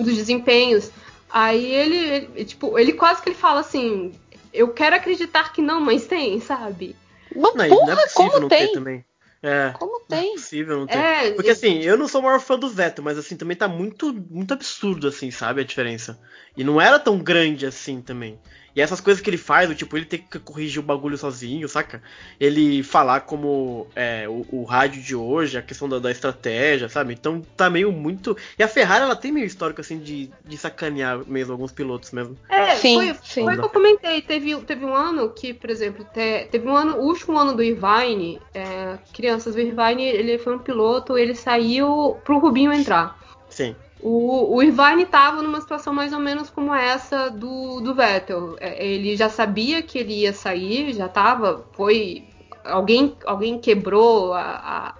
dos 0.04 0.16
desempenhos. 0.16 0.92
Aí 1.30 1.66
ele, 1.66 1.98
ele, 1.98 2.46
tipo, 2.46 2.78
ele 2.80 2.94
quase 2.94 3.22
que 3.22 3.30
ele 3.30 3.36
fala 3.36 3.60
assim, 3.60 4.14
eu 4.54 4.70
quero 4.74 4.96
acreditar 4.96 5.54
que 5.54 5.62
não, 5.62 5.80
mas 5.80 6.08
tem, 6.08 6.40
sabe? 6.40 6.96
Mas, 7.36 7.54
Não, 7.56 7.66
e 7.66 7.70
porra, 7.70 7.86
não 7.86 7.94
é 7.94 8.04
possível 8.04 8.30
como 8.32 8.42
não 8.42 8.50
tem? 8.50 8.68
ter 8.68 8.74
também. 8.74 9.06
É. 9.42 9.74
Como 9.78 9.92
Não 10.10 10.18
é 10.18 10.22
tem? 10.22 10.34
possível 10.34 10.80
não 10.80 10.88
ter. 10.88 10.98
É, 10.98 11.32
Porque 11.32 11.52
assim, 11.52 11.80
eu 11.82 11.98
não 11.98 12.08
sou 12.08 12.20
o 12.20 12.24
maior 12.26 12.42
fã 12.42 12.58
do 12.58 12.70
Vettel, 12.70 13.04
mas 13.04 13.18
assim, 13.18 13.38
também 13.38 13.56
tá 13.56 13.68
muito, 13.68 14.14
muito 14.30 14.54
absurdo, 14.54 15.08
assim, 15.08 15.32
sabe, 15.32 15.62
a 15.62 15.64
diferença. 15.64 16.20
E 16.58 16.64
não 16.64 16.82
era 16.82 17.00
tão 17.00 17.18
grande 17.20 17.66
assim 17.66 18.02
também. 18.02 18.38
E 18.76 18.82
essas 18.82 19.02
coisas 19.02 19.22
que 19.22 19.30
ele 19.30 19.38
faz, 19.38 19.76
tipo, 19.78 19.98
ele 19.98 20.06
ter 20.06 20.20
que 20.20 20.40
corrigir 20.40 20.80
o 20.80 20.86
bagulho 20.86 21.18
sozinho, 21.18 21.68
saca? 21.68 22.02
Ele 22.40 22.84
falar 22.84 23.22
como 23.22 23.88
é, 23.96 24.28
o, 24.28 24.46
o 24.52 24.64
rádio 24.64 25.02
de 25.02 25.16
hoje, 25.16 25.58
a 25.58 25.62
questão 25.62 25.88
da, 25.90 26.00
da 26.00 26.12
estratégia, 26.12 26.90
sabe? 26.90 27.14
Então 27.14 27.42
tá 27.58 27.70
meio 27.70 27.92
muito. 27.92 28.38
E 28.58 28.64
a 28.64 28.68
Ferrari, 28.68 29.04
ela 29.04 29.16
tem 29.16 29.32
meio 29.32 29.46
histórico, 29.46 29.82
assim, 29.82 30.00
de, 30.00 30.30
de 30.46 30.58
sacanear 30.58 31.22
mesmo 31.28 31.54
alguns 31.54 31.72
pilotos 31.72 32.12
mesmo. 32.12 32.38
É, 32.50 32.76
Sim, 32.76 32.96
foi, 32.96 33.14
sim. 33.24 33.44
foi 33.44 33.54
o 33.56 33.60
que 33.60 33.66
eu 33.66 33.70
comentei. 33.70 34.22
Teve, 34.22 34.56
teve 34.62 34.86
um 34.86 34.96
ano 34.96 35.30
que, 35.34 35.54
por 35.54 35.70
exemplo, 35.70 36.06
te- 36.14 36.48
teve 36.52 36.68
um 36.68 36.76
ano, 36.76 36.98
o 36.98 37.06
último 37.06 37.38
ano 37.38 37.56
do 37.56 37.64
Irvine, 37.64 38.40
é, 38.54 38.98
crianças, 39.14 39.56
o 39.56 39.60
Irvine, 39.60 40.04
ele 40.04 40.38
foi 40.38 40.56
um 40.56 40.60
piloto, 40.60 41.18
ele 41.18 41.36
saiu 41.36 42.18
pro 42.24 42.40
Rubinho 42.40 42.74
entrar. 42.74 43.18
Sim. 43.50 43.76
O, 44.02 44.56
o 44.56 44.64
Irvine 44.64 45.04
estava 45.04 45.42
numa 45.42 45.60
situação 45.60 45.94
mais 45.94 46.14
ou 46.14 46.20
menos 46.20 46.50
como 46.50 46.74
essa 46.74 47.30
do, 47.30 47.82
do 47.82 47.94
Vettel. 47.94 48.56
É, 48.60 48.86
Ele 48.86 49.16
já 49.16 49.30
sabia 49.30 49.82
que 49.82 49.98
ele 49.98 50.22
ia 50.22 50.34
sair, 50.34 50.94
já 50.94 51.08
estava, 51.08 51.66
foi 51.74 52.28
alguém 52.64 53.18
alguém 53.26 53.60
quebrou 53.60 54.34
a, 54.34 54.42
a- 54.42 54.96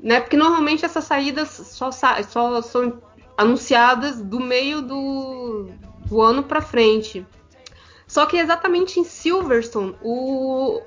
né? 0.00 0.20
Porque 0.20 0.36
normalmente 0.36 0.84
essas 0.84 1.04
saídas 1.04 1.48
só, 1.50 1.90
só 1.92 2.62
são 2.62 3.00
anunciadas 3.36 4.20
do 4.20 4.40
meio 4.40 4.82
do, 4.82 5.68
do 6.08 6.20
ano 6.20 6.42
para 6.42 6.60
frente. 6.60 7.24
Só 8.06 8.26
que 8.26 8.36
exatamente 8.36 8.98
em 8.98 9.04
Silverstone, 9.04 9.94
o, 10.02 10.80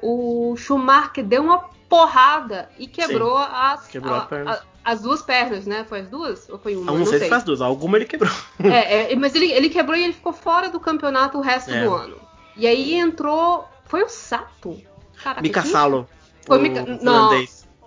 o 0.51 0.57
Schumacher 0.57 1.23
deu 1.23 1.43
uma 1.43 1.63
porrada 1.93 2.69
e 2.79 2.87
quebrou, 2.87 3.37
as, 3.37 3.87
quebrou 3.87 4.15
a 4.15 4.21
perna. 4.21 4.59
as 4.83 5.01
duas 5.01 5.21
pernas, 5.21 5.67
né? 5.67 5.85
Foi 5.87 5.99
as 5.99 6.09
duas? 6.09 6.49
Ou 6.49 6.57
foi 6.57 6.75
uma? 6.75 6.91
Eu 6.91 6.97
não, 6.97 7.05
sei 7.05 7.19
se 7.19 7.29
faz 7.29 7.43
duas, 7.43 7.61
alguma 7.61 7.97
ele 7.97 8.05
quebrou. 8.05 8.31
É, 8.63 9.13
é, 9.13 9.15
mas 9.15 9.35
ele, 9.35 9.51
ele 9.51 9.69
quebrou 9.69 9.95
e 9.95 10.03
ele 10.03 10.13
ficou 10.13 10.33
fora 10.33 10.69
do 10.69 10.79
campeonato 10.79 11.37
o 11.37 11.41
resto 11.41 11.71
É. 11.71 11.83
do 11.83 11.93
ano. 11.93 12.17
E 12.57 12.65
aí 12.65 12.95
entrou. 12.95 13.67
Foi 13.85 14.01
o 14.01 14.09
Sato? 14.09 14.81
Caraca, 15.21 15.41
Mika 15.41 15.61
Salo. 15.61 16.07
Foi 16.47 16.57
o 16.57 16.61
Mika- 16.61 16.83
Não, 17.01 17.29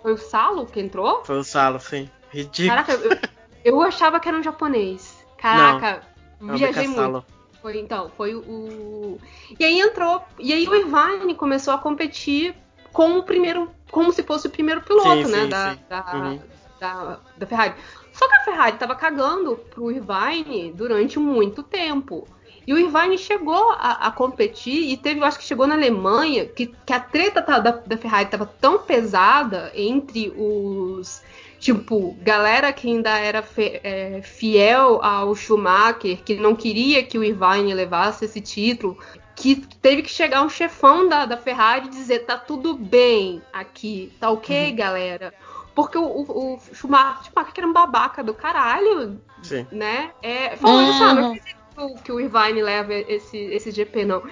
foi 0.01 0.13
o 0.13 0.17
Salo 0.17 0.65
que 0.65 0.79
entrou? 0.79 1.25
Foi 1.25 1.37
o 1.39 1.43
Salo, 1.43 1.79
sim. 1.79 2.09
Ridículo. 2.31 2.69
Caraca, 2.69 2.93
eu, 2.93 3.17
eu 3.65 3.81
achava 3.83 4.19
que 4.21 4.27
era 4.29 4.37
um 4.37 4.43
japonês. 4.43 5.17
Caraca, 5.37 6.01
É 6.41 6.43
o 6.45 6.55
viajei 6.55 6.87
Salo. 6.87 7.11
muito. 7.11 7.25
Foi, 7.61 7.77
então, 7.79 8.09
foi 8.15 8.35
o- 8.35 8.39
o. 8.39 9.21
E 9.59 9.65
aí 9.65 9.81
entrou. 9.81 10.23
E 10.39 10.53
aí 10.53 10.65
o 10.67 10.73
Irvine 10.75 11.35
começou 11.35 11.73
a 11.73 11.77
competir 11.77 12.55
com 12.93 13.17
o 13.17 13.23
primeiro. 13.23 13.69
Como 13.91 14.11
se 14.11 14.23
fosse 14.23 14.47
o 14.47 14.51
primeiro 14.51 14.81
piloto, 14.83 15.23
Sim, 15.23 15.25
né? 15.27 15.45
sim, 15.45 15.51
da, 15.51 15.75
sim. 15.75 15.85
da, 15.87 16.03
Uhum. 16.13 16.43
da, 16.79 17.21
da 17.35 17.45
Ferrari. 17.47 17.75
Só 18.11 18.27
que 18.27 18.35
a 18.35 18.43
Ferrari 18.43 18.77
tava 18.77 18.95
cagando 18.95 19.57
pro 19.69 19.91
Irvine 19.91 20.73
durante 20.73 21.19
muito 21.19 21.63
tempo. 21.63 22.29
E 22.65 22.73
o 22.73 22.77
Irvine 22.77 23.17
chegou 23.17 23.71
a, 23.73 24.07
a 24.07 24.11
competir 24.11 24.91
e 24.91 24.97
teve, 24.97 25.21
eu 25.21 25.25
acho 25.25 25.37
que 25.39 25.45
chegou 25.45 25.65
na 25.65 25.75
Alemanha, 25.75 26.45
que, 26.45 26.67
que 26.85 26.91
a 26.93 26.99
treta 26.99 27.41
tá- 27.41 27.59
da, 27.59 27.71
da 27.71 27.97
Ferrari 27.97 28.29
tava 28.29 28.45
tão 28.45 28.79
pesada 28.85 29.71
entre 29.73 30.31
os. 30.35 31.21
Tipo, 31.59 32.13
galera 32.21 32.71
que 32.73 32.87
ainda 32.87 33.17
era 33.17 33.43
é, 33.57 34.21
fiel 34.21 35.01
ao 35.01 35.33
Schumacher, 35.33 36.23
que 36.23 36.35
não 36.35 36.55
queria 36.55 37.03
que 37.05 37.17
o 37.17 37.23
Irvine 37.23 37.73
levasse 37.73 38.25
esse 38.25 38.41
título, 38.41 38.97
que 39.37 39.55
teve 39.81 40.01
que 40.01 40.09
chegar 40.09 40.41
um 40.43 40.49
chefão 40.49 41.07
da, 41.07 41.25
da 41.25 41.37
Ferrari 41.37 41.85
e 41.87 41.89
dizer: 41.91 42.25
tá 42.25 42.37
tudo 42.37 42.73
bem 42.73 43.41
aqui, 43.53 44.11
tá 44.19 44.29
ok, 44.31 44.71
galera? 44.73 45.33
Porque 45.75 45.97
o, 45.97 46.03
o, 46.03 46.55
o 46.55 46.59
Schumacher, 46.73 47.25
Schumacher 47.25 47.53
que 47.53 47.59
era 47.59 47.67
um 47.67 47.73
babaca 47.73 48.23
do 48.23 48.33
caralho, 48.33 49.21
Sim. 49.43 49.65
né? 49.71 50.11
É, 50.23 50.55
falou, 50.57 50.81
Uhum. 50.81 50.97
sabe, 50.97 51.21
não 51.21 51.31
acredito 51.33 52.03
que 52.03 52.11
o- 52.11 52.19
Irvine 52.19 52.63
leva 52.63 52.93
esse, 52.95 53.37
esse 53.37 53.69
GP, 53.71 54.03
não. 54.03 54.23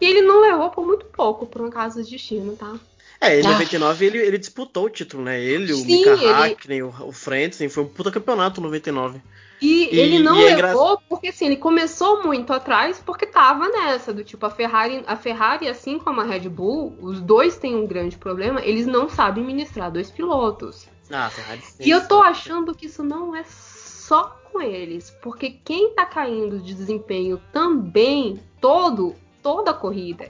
E 0.00 0.06
ele 0.06 0.22
não 0.22 0.40
levou 0.40 0.70
por 0.70 0.86
muito 0.86 1.04
pouco, 1.06 1.44
por 1.46 1.60
um 1.60 1.68
caso 1.70 2.02
de 2.04 2.10
destino, 2.10 2.56
tá? 2.56 2.76
É, 3.20 3.40
em 3.40 3.44
Ah. 3.46 3.50
99 3.50 4.06
ele, 4.06 4.18
ele 4.18 4.38
disputou 4.38 4.86
o 4.86 4.90
título, 4.90 5.24
né? 5.24 5.40
Ele, 5.40 5.72
o 5.72 5.76
Sim, 5.76 5.86
Mika 5.86 6.10
ele- 6.10 6.26
Hakkinen, 6.28 6.82
o, 6.84 6.94
o 7.08 7.12
Frentzen, 7.12 7.68
foi 7.68 7.82
um 7.82 7.88
puta 7.88 8.10
campeonato 8.12 8.60
99. 8.60 9.20
E, 9.62 9.84
E- 9.92 9.96
ele 9.96 10.18
não 10.18 10.40
e 10.40 10.48
é 10.48 10.56
levou 10.56 10.98
porque 11.08 11.28
assim, 11.28 11.46
ele 11.46 11.56
começou 11.56 12.24
muito 12.24 12.52
atrás 12.52 13.00
porque 13.04 13.26
tava 13.26 13.68
nessa, 13.68 14.12
do 14.12 14.24
tipo, 14.24 14.44
a 14.44 14.50
Ferrari, 14.50 15.04
a 15.06 15.16
Ferrari, 15.16 15.68
assim 15.68 15.98
como 16.00 16.20
a 16.20 16.24
Red 16.24 16.48
Bull, 16.48 16.96
os 17.00 17.20
dois 17.20 17.56
têm 17.58 17.76
um 17.76 17.86
grande 17.86 18.18
problema, 18.18 18.60
eles 18.60 18.86
não 18.86 19.08
sabem 19.08 19.44
ministrar 19.44 19.92
dois 19.92 20.10
pilotos. 20.10 20.88
Ah, 21.10 21.30
Ferrari 21.30 21.62
sim, 21.62 21.84
E 21.84 21.90
eu 21.90 22.08
tô 22.08 22.16
sim. 22.16 22.22
achando 22.22 22.74
que 22.74 22.86
isso 22.86 23.04
não 23.04 23.36
é 23.36 23.44
só 23.44 24.36
com 24.50 24.60
eles, 24.60 25.10
porque 25.22 25.50
quem 25.50 25.94
tá 25.94 26.04
caindo 26.06 26.58
de 26.58 26.74
desempenho 26.74 27.40
também 27.52 28.40
todo, 28.60 29.14
toda 29.42 29.70
a 29.70 29.74
corrida 29.74 30.28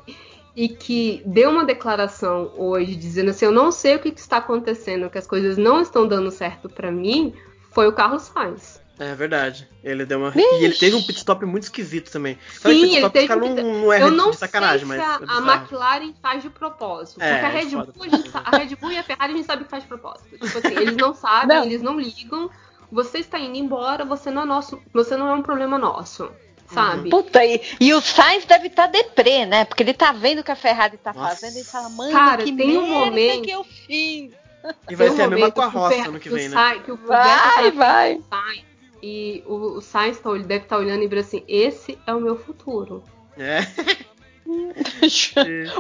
e 0.55 0.69
que 0.69 1.23
deu 1.25 1.51
uma 1.51 1.65
declaração 1.65 2.52
hoje 2.57 2.94
dizendo 2.94 3.31
assim, 3.31 3.47
eu 3.47 3.52
não 3.52 3.73
sei 3.73 3.97
o 3.97 3.99
que, 4.01 4.11
que 4.11 4.20
está 4.20 4.36
acontecendo, 4.36 5.09
que 5.09 5.19
as 5.19 5.27
coisas 5.27 5.57
não 5.57 5.81
estão 5.81 6.07
dando 6.07 6.31
certo 6.31 6.69
para 6.69 6.93
mim, 6.93 7.35
foi 7.70 7.89
o 7.89 7.93
Carlos 7.94 8.23
Sainz. 8.25 8.82
É 9.11 9.15
verdade. 9.15 9.67
Ele 9.83 10.05
deu 10.05 10.19
uma. 10.19 10.31
Vixe. 10.31 10.61
E 10.61 10.65
ele 10.65 10.75
teve 10.75 10.95
um 10.97 11.03
pit 11.03 11.19
stop 11.19 11.45
muito 11.45 11.65
esquisito 11.65 12.11
também. 12.11 12.39
Sabe 12.61 12.75
Sim, 12.75 12.83
ele 12.85 12.97
stop 12.97 13.13
teve 13.13 13.33
um 13.35 13.39
não, 13.41 13.55
pit- 13.55 13.63
não 13.63 13.93
erram 13.93 14.07
Eu 14.07 14.13
não 14.13 14.31
de 14.31 14.37
sacanagem, 14.37 14.87
sei 14.87 14.97
mas. 14.97 14.99
se 14.99 15.03
a, 15.05 15.13
é 15.13 15.17
a 15.17 15.19
bizarro. 15.41 15.51
McLaren 15.61 16.15
faz 16.23 16.43
de 16.43 16.51
propósito. 16.51 17.21
É, 17.23 17.33
porque 17.33 17.47
a 17.47 17.49
é 17.49 17.53
Red. 17.53 17.71
Bull, 17.71 18.05
a, 18.05 18.09
gente 18.09 18.31
a 18.35 18.57
Red 18.57 18.77
Bull 18.77 18.93
e 18.93 18.99
a 18.99 19.03
Ferrari 19.03 19.33
a 19.33 19.37
gente 19.37 19.47
sabe 19.47 19.65
que 19.65 19.71
faz 19.71 19.83
de 19.83 19.89
propósito. 19.89 20.29
Tipo 20.31 20.59
assim, 20.59 20.77
eles 20.77 20.97
não 20.97 21.15
sabem, 21.15 21.57
Não. 21.57 21.65
eles 21.65 21.83
não 21.83 21.99
ligam. 21.99 22.51
Você 22.93 23.19
está 23.19 23.39
indo 23.39 23.57
embora, 23.57 24.05
você 24.05 24.31
não 24.31 24.43
é 24.43 24.45
nosso, 24.45 24.81
você 24.93 25.17
não 25.17 25.29
é 25.29 25.33
um 25.35 25.43
problema 25.43 25.79
nosso. 25.79 26.31
Sabe? 26.71 27.11
Puta, 27.11 27.45
e, 27.45 27.61
e 27.81 27.93
o 27.93 28.01
Sainz 28.01 28.45
deve 28.47 28.69
estar 28.69 28.87
deprê, 28.87 29.45
né? 29.45 29.65
Porque 29.67 29.83
ele 29.83 29.93
tá 29.93 30.11
vendo 30.13 30.39
o 30.41 30.45
que 30.45 30.51
a 30.51 30.57
Ferrari 30.57 30.97
tá 30.97 31.13
Nossa. 31.13 31.35
fazendo 31.37 31.55
e 31.55 31.59
ele 31.59 31.65
fala, 31.65 31.89
mano, 31.91 32.13
Cara, 32.13 32.43
que 32.45 32.53
tem 32.53 32.79
um 32.79 32.87
momento- 32.87 33.43
que 33.45 33.51
eu 33.51 33.63
fiz. 33.65 34.33
E 34.89 34.95
vai 34.95 35.09
Tem 35.09 35.11
um 35.11 35.17
ser 35.17 35.23
a 35.23 35.29
mesma 35.29 35.51
com 35.51 35.61
a 35.61 35.67
Roça 35.67 36.09
ano 36.09 36.21
que 36.21 36.31
vem, 36.31 36.49
né? 36.49 36.55
Sai- 36.55 36.81
que 36.81 36.93
o 36.93 36.97
Vai, 36.97 37.27
tá 37.27 37.71
vai. 37.75 38.21
E 39.03 39.43
o, 39.47 39.79
o 39.79 39.81
Sainz 39.81 40.21
tá- 40.21 40.31
ele 40.31 40.45
deve 40.45 40.65
estar 40.65 40.79
olhando 40.79 41.03
e 41.03 41.09
vira 41.09 41.21
assim: 41.23 41.43
esse 41.49 41.99
é 42.07 42.15
o 42.15 42.21
meu 42.21 42.37
futuro. 42.37 43.03
É. 43.37 43.61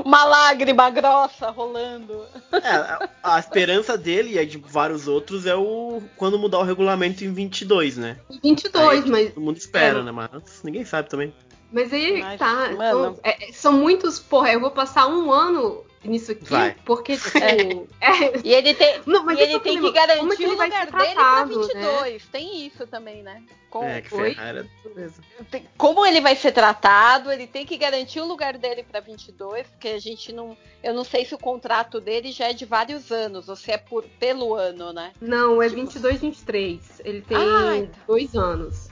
Uma 0.04 0.24
lágrima 0.24 0.88
grossa 0.90 1.50
rolando. 1.50 2.24
É, 2.52 3.08
a, 3.22 3.38
esperança 3.38 3.98
dele 3.98 4.34
e 4.34 4.38
a 4.38 4.44
de 4.44 4.58
vários 4.58 5.08
outros 5.08 5.46
é 5.46 5.54
o 5.54 6.02
quando 6.16 6.38
mudar 6.38 6.58
o 6.58 6.62
regulamento 6.62 7.24
em 7.24 7.32
22, 7.32 7.96
né? 7.96 8.18
22, 8.42 9.04
Aí, 9.04 9.10
mas 9.10 9.34
Todo 9.34 9.44
mundo 9.44 9.56
espera, 9.56 9.98
é. 9.98 10.02
né? 10.02 10.12
Mas 10.12 10.30
ninguém 10.62 10.84
sabe 10.84 11.08
também. 11.08 11.34
Mas 11.72 11.92
aí 11.92 12.20
é 12.20 12.22
Mas, 12.22 12.38
tá. 12.38 12.70
mano. 12.72 13.14
São, 13.14 13.18
é- 13.22 13.52
são 13.52 13.72
muitos. 13.72 14.18
Porra, 14.18 14.52
eu 14.52 14.60
vou 14.60 14.70
passar 14.70 15.06
um 15.06 15.30
ano 15.32 15.84
nisso 16.04 16.32
aqui, 16.32 16.44
Vai. 16.44 16.76
porque, 16.84 17.16
tipo. 17.16 17.38
é- 18.00 18.40
E 18.44 18.52
ele 18.52 18.74
tem, 18.74 19.00
Não, 19.06 19.24
mas 19.24 19.38
e 19.38 19.42
ele 19.42 19.54
é 19.56 19.58
tem 19.60 19.80
que 19.80 19.86
é 19.88 19.92
garantir 19.92 20.36
que 20.36 20.46
o 20.46 20.50
lugar 20.50 20.68
dele 20.70 20.86
pra 20.90 21.04
tratado, 21.04 21.60
22. 21.60 22.26
Tem 22.26 22.66
isso 22.66 22.86
também, 22.86 23.22
né? 23.22 23.42
Com- 23.70 23.84
É, 23.84 24.02
que? 24.02 24.10
Ferrari. 24.10 24.68
Tem- 25.50 25.66
como 25.78 26.04
ele 26.04 26.20
vai 26.20 26.36
ser 26.36 26.52
tratado, 26.52 27.32
ele 27.32 27.46
tem 27.46 27.64
que 27.64 27.76
garantir 27.78 28.20
o 28.20 28.26
lugar 28.26 28.58
dele 28.58 28.82
pra 28.82 29.00
22, 29.00 29.66
porque 29.68 29.88
a 29.88 29.98
gente 29.98 30.30
não, 30.32 30.56
eu 30.82 30.92
não 30.92 31.04
sei 31.04 31.24
se 31.24 31.34
o 31.34 31.38
contrato 31.38 31.98
dele 32.00 32.32
já 32.32 32.48
é 32.50 32.52
de 32.52 32.66
vários 32.66 33.10
anos, 33.10 33.48
ou 33.48 33.56
se 33.56 33.70
é 33.70 33.78
por 33.78 34.04
pelo 34.20 34.54
ano, 34.54 34.92
né? 34.92 35.12
Não, 35.20 35.62
é 35.62 35.68
22, 35.68 36.20
23. 36.20 37.00
Ele 37.04 37.22
tem 37.22 37.36
Ah, 37.38 37.76
então. 37.78 38.00
dois 38.06 38.34
anos. 38.36 38.88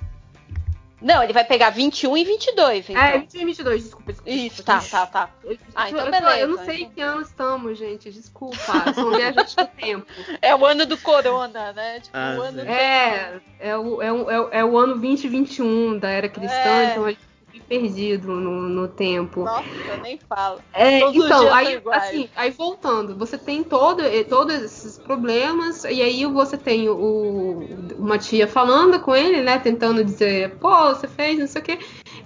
Não, 1.01 1.23
ele 1.23 1.33
vai 1.33 1.45
pegar 1.45 1.71
21 1.71 2.17
e 2.17 2.25
22, 2.25 2.91
então. 2.91 3.03
É, 3.03 3.19
21 3.19 3.41
e 3.41 3.45
22, 3.47 3.83
desculpa. 3.85 4.13
desculpa 4.13 4.31
Isso, 4.31 4.63
tá, 4.63 4.81
tá, 4.81 5.07
tá. 5.07 5.31
Ah, 5.75 5.89
então 5.89 6.05
eu, 6.05 6.11
beleza. 6.11 6.39
eu 6.41 6.49
não 6.49 6.65
sei 6.65 6.83
em 6.83 6.91
que 6.91 7.01
ano 7.01 7.23
estamos, 7.23 7.79
gente. 7.79 8.11
Desculpa. 8.11 8.93
São 8.95 9.11
viajantes 9.11 9.55
do 9.55 9.67
tempo. 9.67 10.07
É 10.43 10.55
o 10.55 10.65
ano 10.67 10.85
do 10.87 10.99
corona, 10.99 11.73
né? 11.73 12.01
Tipo, 12.01 12.17
Ah, 12.17 12.37
o 12.39 12.43
ano 12.43 12.59
sim. 12.61 12.65
do... 12.67 12.71
É, 12.71 13.41
é 13.59 13.77
o, 13.77 14.03
é, 14.03 14.13
o, 14.13 14.31
é, 14.31 14.41
o- 14.41 14.49
é 14.53 14.65
o 14.65 14.77
ano 14.79 14.95
2021 14.99 15.99
da 15.99 16.09
era 16.11 16.29
cristã, 16.29 16.55
É. 16.55 16.91
então 16.91 17.05
a 17.05 17.09
gente 17.11 17.30
perdido 17.59 18.29
no, 18.29 18.69
no 18.69 18.87
tempo. 18.87 19.45
Nossa, 19.45 19.65
eu 19.89 19.99
nem 19.99 20.19
falo. 20.19 20.61
É, 20.73 20.99
então, 20.99 21.13
dias 21.13 21.53
aí, 21.53 21.83
assim, 21.93 22.29
aí 22.37 22.51
voltando, 22.51 23.17
você 23.17 23.37
tem 23.37 23.65
todo, 23.65 24.03
eh, 24.03 24.23
todos 24.25 24.55
esses 24.55 24.99
problemas, 24.99 25.85
e 25.85 26.03
aí 26.03 26.25
você 26.27 26.57
tem 26.57 26.89
o, 26.89 27.67
uma 27.99 28.19
tia 28.19 28.47
falando 28.47 29.01
com 29.01 29.17
ele, 29.17 29.41
né, 29.43 29.59
tentando 29.59 30.05
dizer, 30.05 30.57
pô, 30.59 30.95
você 30.95 31.09
fez, 31.09 31.39
não 31.39 31.47
sei 31.47 31.61
o 31.61 31.65
quê, 31.65 31.79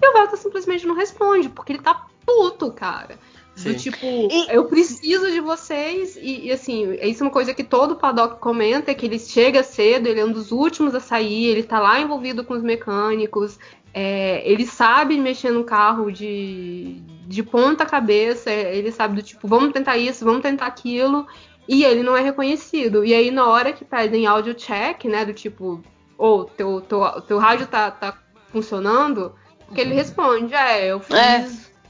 e 0.02 0.06
o 0.06 0.12
Velta 0.12 0.36
simplesmente 0.36 0.86
não 0.86 0.94
responde, 0.94 1.48
porque 1.48 1.72
ele 1.72 1.82
tá 1.82 2.06
puto, 2.26 2.70
cara. 2.72 3.18
Do 3.56 3.72
tipo, 3.72 4.04
eu 4.50 4.64
preciso 4.64 5.30
de 5.30 5.40
vocês, 5.40 6.16
e, 6.16 6.46
e, 6.46 6.52
assim, 6.52 6.92
isso 7.00 7.22
é 7.22 7.26
uma 7.26 7.32
coisa 7.32 7.54
que 7.54 7.62
todo 7.62 7.94
paddock 7.94 8.40
comenta, 8.40 8.90
é 8.90 8.94
que 8.94 9.06
ele 9.06 9.18
chega 9.18 9.62
cedo, 9.62 10.08
ele 10.08 10.18
é 10.18 10.24
um 10.24 10.32
dos 10.32 10.50
últimos 10.50 10.92
a 10.92 10.98
sair, 10.98 11.46
ele 11.46 11.62
tá 11.62 11.78
lá 11.78 12.00
envolvido 12.00 12.42
com 12.42 12.54
os 12.54 12.62
mecânicos, 12.62 13.56
é, 13.94 14.42
ele 14.44 14.66
sabe 14.66 15.16
mexer 15.16 15.52
no 15.52 15.62
carro 15.62 16.10
de, 16.10 17.00
de 17.28 17.42
ponta 17.44 17.86
cabeça, 17.86 18.50
é, 18.50 18.76
ele 18.76 18.90
sabe 18.90 19.14
do 19.14 19.22
tipo, 19.22 19.46
vamos 19.46 19.72
tentar 19.72 19.96
isso, 19.96 20.24
vamos 20.24 20.42
tentar 20.42 20.66
aquilo, 20.66 21.24
e 21.68 21.84
ele 21.84 22.02
não 22.02 22.16
é 22.16 22.20
reconhecido. 22.20 23.04
E 23.04 23.14
aí, 23.14 23.30
na 23.30 23.46
hora 23.46 23.72
que 23.72 23.84
pedem 23.84 24.26
áudio 24.26 24.52
check, 24.54 25.04
né, 25.04 25.24
do 25.24 25.32
tipo, 25.32 25.80
ou 26.18 26.44
teu, 26.44 26.80
teu, 26.80 27.20
teu 27.22 27.38
rádio 27.38 27.68
tá, 27.68 27.88
tá 27.90 28.18
funcionando, 28.50 29.32
que 29.72 29.80
ele 29.80 29.94
responde, 29.94 30.52
é, 30.54 30.90
eu 30.90 31.00
fiz, 31.00 31.16
É. 31.16 31.48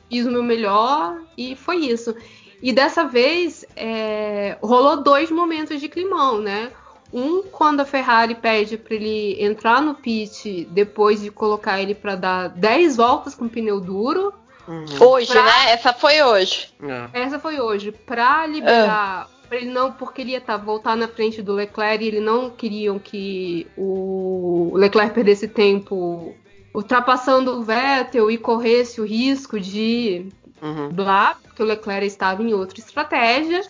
fiz 0.09 0.27
o 0.27 0.31
meu 0.31 0.43
melhor 0.43 1.21
e 1.37 1.57
foi 1.57 1.79
isso. 1.87 2.15
E 2.63 2.73
dessa 2.73 3.05
vez 3.05 3.65
é, 3.77 4.57
rolou 4.63 5.03
dois 5.03 5.31
momentos 5.31 5.81
de 5.81 5.89
climão, 5.89 6.41
né? 6.41 6.71
Um 7.17 7.43
quando 7.45 7.81
a 7.81 7.85
Ferrari 7.85 8.35
pede 8.35 8.77
para 8.77 8.95
ele 8.95 9.37
entrar 9.43 9.81
no 9.81 9.95
pit 9.95 10.67
depois 10.71 11.21
de 11.23 11.31
colocar 11.31 11.81
ele 11.81 11.95
para 11.95 12.17
dar 12.17 12.49
10 12.49 12.97
voltas 12.97 13.35
com 13.37 13.49
pneu 13.49 13.81
duro. 13.81 14.33
Uhum. 14.67 14.85
Hoje, 15.01 15.31
Pra- 15.31 15.43
né? 15.45 15.71
Essa 15.73 15.93
foi 15.93 16.21
hoje. 16.23 16.69
É. 16.83 17.23
Essa 17.23 17.39
foi 17.39 17.61
hoje. 17.61 17.93
Pra 17.93 18.45
liberar. 18.47 19.29
Pra 19.49 19.59
ele 19.59 19.71
não, 19.71 19.93
porque 19.93 20.23
ele 20.23 20.33
ia 20.33 20.41
tá, 20.41 20.57
voltar 20.57 20.97
na 20.97 21.07
frente 21.07 21.41
do 21.43 21.53
Leclerc 21.53 22.03
e 22.03 22.09
ele 22.09 22.19
não 22.21 22.51
queriam 22.51 22.99
que 22.99 23.67
o 23.77 24.73
Leclerc 24.75 25.15
perdesse 25.15 25.47
tempo 25.47 26.35
ultrapassando 26.75 27.53
o 27.59 27.63
Vettel 27.63 28.31
e 28.31 28.39
corresse 28.39 29.01
o 29.01 29.05
risco 29.07 29.61
de 29.61 30.29
Uhum. 30.63 30.89
blá, 30.89 31.37
porque 31.43 31.63
o 31.63 31.67
Leclerc 31.67 32.07
estava 32.07 32.43
em 32.43 32.55
outra 32.55 32.79
estratégia. 32.81 33.61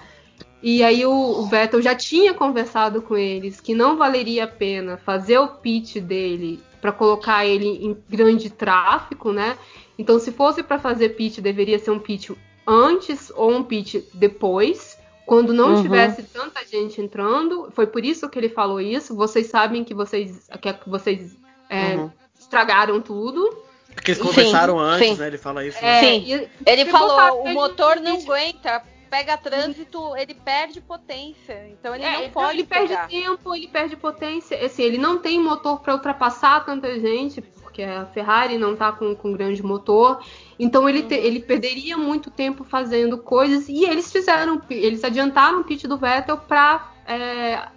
E 0.66 0.82
aí 0.82 1.04
o, 1.04 1.12
o 1.12 1.46
Vettel 1.46 1.82
já 1.82 1.94
tinha 1.94 2.32
conversado 2.32 3.02
com 3.02 3.14
eles 3.18 3.60
que 3.60 3.74
não 3.74 3.98
valeria 3.98 4.44
a 4.44 4.48
pena 4.48 4.96
fazer 4.96 5.36
o 5.38 5.46
pit 5.48 6.00
dele 6.00 6.58
para 6.80 6.90
colocar 6.90 7.44
ele 7.44 7.66
em 7.84 7.94
grande 8.08 8.48
tráfego, 8.48 9.30
né? 9.30 9.58
Então 9.98 10.18
se 10.18 10.32
fosse 10.32 10.62
para 10.62 10.78
fazer 10.78 11.10
pit 11.10 11.42
deveria 11.42 11.78
ser 11.78 11.90
um 11.90 11.98
pit 11.98 12.34
antes 12.66 13.30
ou 13.36 13.50
um 13.52 13.62
pit 13.62 14.08
depois, 14.14 14.96
quando 15.26 15.52
não 15.52 15.74
Uhum. 15.74 15.82
tivesse 15.82 16.22
tanta 16.22 16.64
gente 16.66 16.98
entrando. 16.98 17.68
Foi 17.72 17.86
por 17.86 18.02
isso 18.02 18.26
que 18.30 18.38
ele 18.38 18.48
falou 18.48 18.80
isso. 18.80 19.14
Vocês 19.14 19.48
sabem 19.48 19.84
que 19.84 19.92
vocês 19.92 20.48
que 20.62 20.88
vocês 20.88 21.36
é, 21.68 21.96
Uhum. 21.96 22.10
estragaram 22.40 23.02
tudo. 23.02 23.54
Porque 23.94 24.12
eles 24.12 24.18
Sim, 24.18 24.28
conversaram 24.28 24.78
antes, 24.78 25.08
sim. 25.08 25.14
né? 25.16 25.26
Ele 25.26 25.38
fala 25.38 25.64
isso. 25.66 25.76
É, 25.78 25.82
né? 25.82 26.00
Sim. 26.00 26.24
e- 26.34 26.48
Ele 26.66 26.86
falou, 26.86 27.42
o 27.44 27.52
motor 27.52 27.96
não 28.00 28.16
aguenta, 28.18 28.82
pega 29.04 29.36
trânsito, 29.36 30.16
ele 30.16 30.34
perde 30.34 30.80
potência. 30.80 31.68
Então 31.68 31.94
ele 31.94 32.04
É, 32.04 32.12
não 32.12 32.24
então 32.24 32.42
pode 32.42 32.58
ele 32.58 32.64
perde 32.66 32.88
pegar. 32.88 33.06
tempo, 33.08 33.54
ele 33.54 33.68
perde 33.68 33.96
potência. 33.96 34.64
Assim, 34.64 34.82
ele 34.82 34.98
não 34.98 35.18
tem 35.18 35.38
motor 35.40 35.80
para 35.80 35.94
ultrapassar 35.94 36.64
tanta 36.64 36.98
gente, 36.98 37.40
porque 37.40 37.82
a 37.82 38.06
Ferrari 38.06 38.58
não 38.58 38.74
tá 38.76 38.92
com, 38.92 39.14
com 39.14 39.32
grande 39.32 39.62
motor. 39.62 40.22
Então 40.58 40.88
ele, 40.88 41.02
te- 41.02 41.14
ele 41.14 41.40
perderia 41.40 41.96
muito 41.96 42.30
tempo 42.30 42.64
fazendo 42.64 43.18
coisas. 43.18 43.68
E 43.68 43.84
eles 43.84 44.10
fizeram, 44.10 44.60
eles 44.70 45.04
adiantaram 45.04 45.60
o 45.60 45.64
pit 45.64 45.86
do 45.86 45.96
Vettel 45.98 46.36
para 46.38 46.90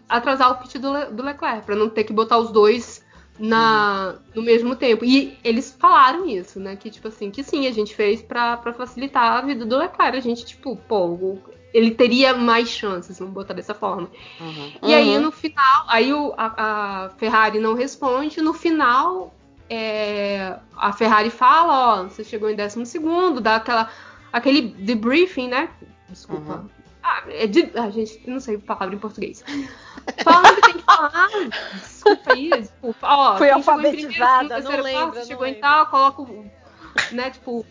atrasar 0.07 0.51
o 0.51 0.55
pit 0.55 0.77
do, 0.79 0.91
Le- 0.93 1.05
do 1.07 1.23
Leclerc, 1.23 1.65
para 1.65 1.75
não 1.75 1.89
ter 1.89 2.03
que 2.03 2.13
botar 2.13 2.37
os 2.37 2.51
dois 2.51 3.05
na, 3.39 4.15
no 4.35 4.41
mesmo 4.41 4.75
tempo. 4.75 5.03
E 5.05 5.37
eles 5.43 5.75
falaram 5.79 6.25
isso, 6.27 6.59
né? 6.59 6.75
Que 6.75 6.89
tipo 6.89 7.07
assim, 7.07 7.29
que 7.31 7.43
sim, 7.43 7.67
a 7.67 7.71
gente 7.71 7.95
fez 7.95 8.21
para 8.21 8.57
facilitar 8.73 9.33
a 9.37 9.41
vida 9.41 9.65
do 9.65 9.77
Leclerc. 9.77 10.17
A 10.17 10.21
gente, 10.21 10.45
tipo, 10.45 10.75
pô, 10.75 11.37
ele 11.73 11.91
teria 11.91 12.33
mais 12.33 12.69
chances, 12.69 13.19
vamos 13.19 13.33
botar 13.33 13.53
dessa 13.53 13.73
forma. 13.73 14.09
Uhum. 14.39 14.71
E 14.83 14.93
aí 14.93 15.15
Uhum. 15.15 15.21
no 15.23 15.31
final, 15.31 15.85
aí 15.87 16.13
o- 16.13 16.33
a, 16.37 17.05
a 17.05 17.09
Ferrari 17.17 17.59
não 17.59 17.73
responde, 17.73 18.41
no 18.41 18.53
final 18.53 19.33
é, 19.69 20.57
a 20.77 20.93
Ferrari 20.93 21.29
fala, 21.29 22.01
ó, 22.01 22.03
você 22.03 22.23
chegou 22.23 22.49
em 22.49 22.55
décimo 22.55 22.85
segundo, 22.85 23.41
dá 23.41 23.57
aquela, 23.57 23.89
aquele 24.31 24.61
debriefing, 24.61 25.49
né? 25.49 25.69
Desculpa. 26.09 26.53
Uhum. 26.53 26.69
Ah, 27.09 27.23
é 27.29 27.47
de, 27.47 27.71
ah, 27.75 27.89
gente, 27.89 28.19
não 28.27 28.37
sei 28.41 28.55
a 28.57 28.59
palavra 28.59 28.93
em 28.93 28.99
português. 28.99 29.41
Fala 30.25 30.51
o 30.51 30.55
que 30.55 30.61
tem 30.61 30.73
que 30.73 30.83
falar. 30.83 31.29
Desculpa 31.73 32.31
aí, 32.33 32.49
desculpa. 32.49 33.07
Ó, 33.07 33.37
Fui 33.37 33.47
quem 33.49 33.63
chegou 33.63 33.79
em 33.79 33.91
primeiro, 33.91 34.23
alfabetizada, 34.23 34.59
não 34.59 34.83
lembro, 34.83 35.15
não 35.19 35.25
chegou 35.25 35.45
em 35.45 35.53
tal, 35.53 35.85
coloca 35.85 36.21
o, 36.23 36.45
né, 37.13 37.29
tipo, 37.29 37.65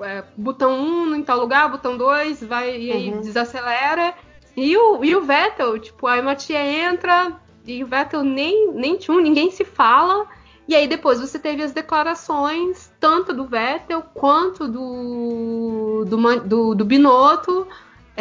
é, 0.00 0.24
botão 0.36 0.72
1 0.80 1.16
em 1.16 1.22
tal 1.22 1.38
lugar, 1.38 1.68
botão 1.68 1.98
2, 1.98 2.42
vai 2.44 2.74
e 2.80 2.90
aí 2.92 3.10
Uhum. 3.12 3.20
desacelera. 3.20 4.14
E 4.56 4.74
o, 4.74 5.04
e 5.04 5.14
o 5.14 5.20
Vettel, 5.20 5.78
tipo, 5.78 6.06
aí 6.06 6.20
uma 6.22 6.34
tia 6.34 6.64
entra 6.64 7.32
e 7.66 7.84
o 7.84 7.86
Vettel 7.86 8.22
nem, 8.22 8.72
nem 8.72 8.96
tchum, 8.96 9.20
ninguém 9.20 9.50
se 9.50 9.66
fala. 9.66 10.26
E 10.66 10.74
aí 10.74 10.86
depois 10.88 11.20
você 11.20 11.38
teve 11.38 11.62
as 11.62 11.72
declarações, 11.72 12.90
tanto 12.98 13.34
do 13.34 13.44
Vettel 13.46 14.02
quanto 14.14 14.66
do, 14.68 16.04
do, 16.06 16.40
do, 16.40 16.74
do 16.74 16.84
Binotto, 16.84 17.66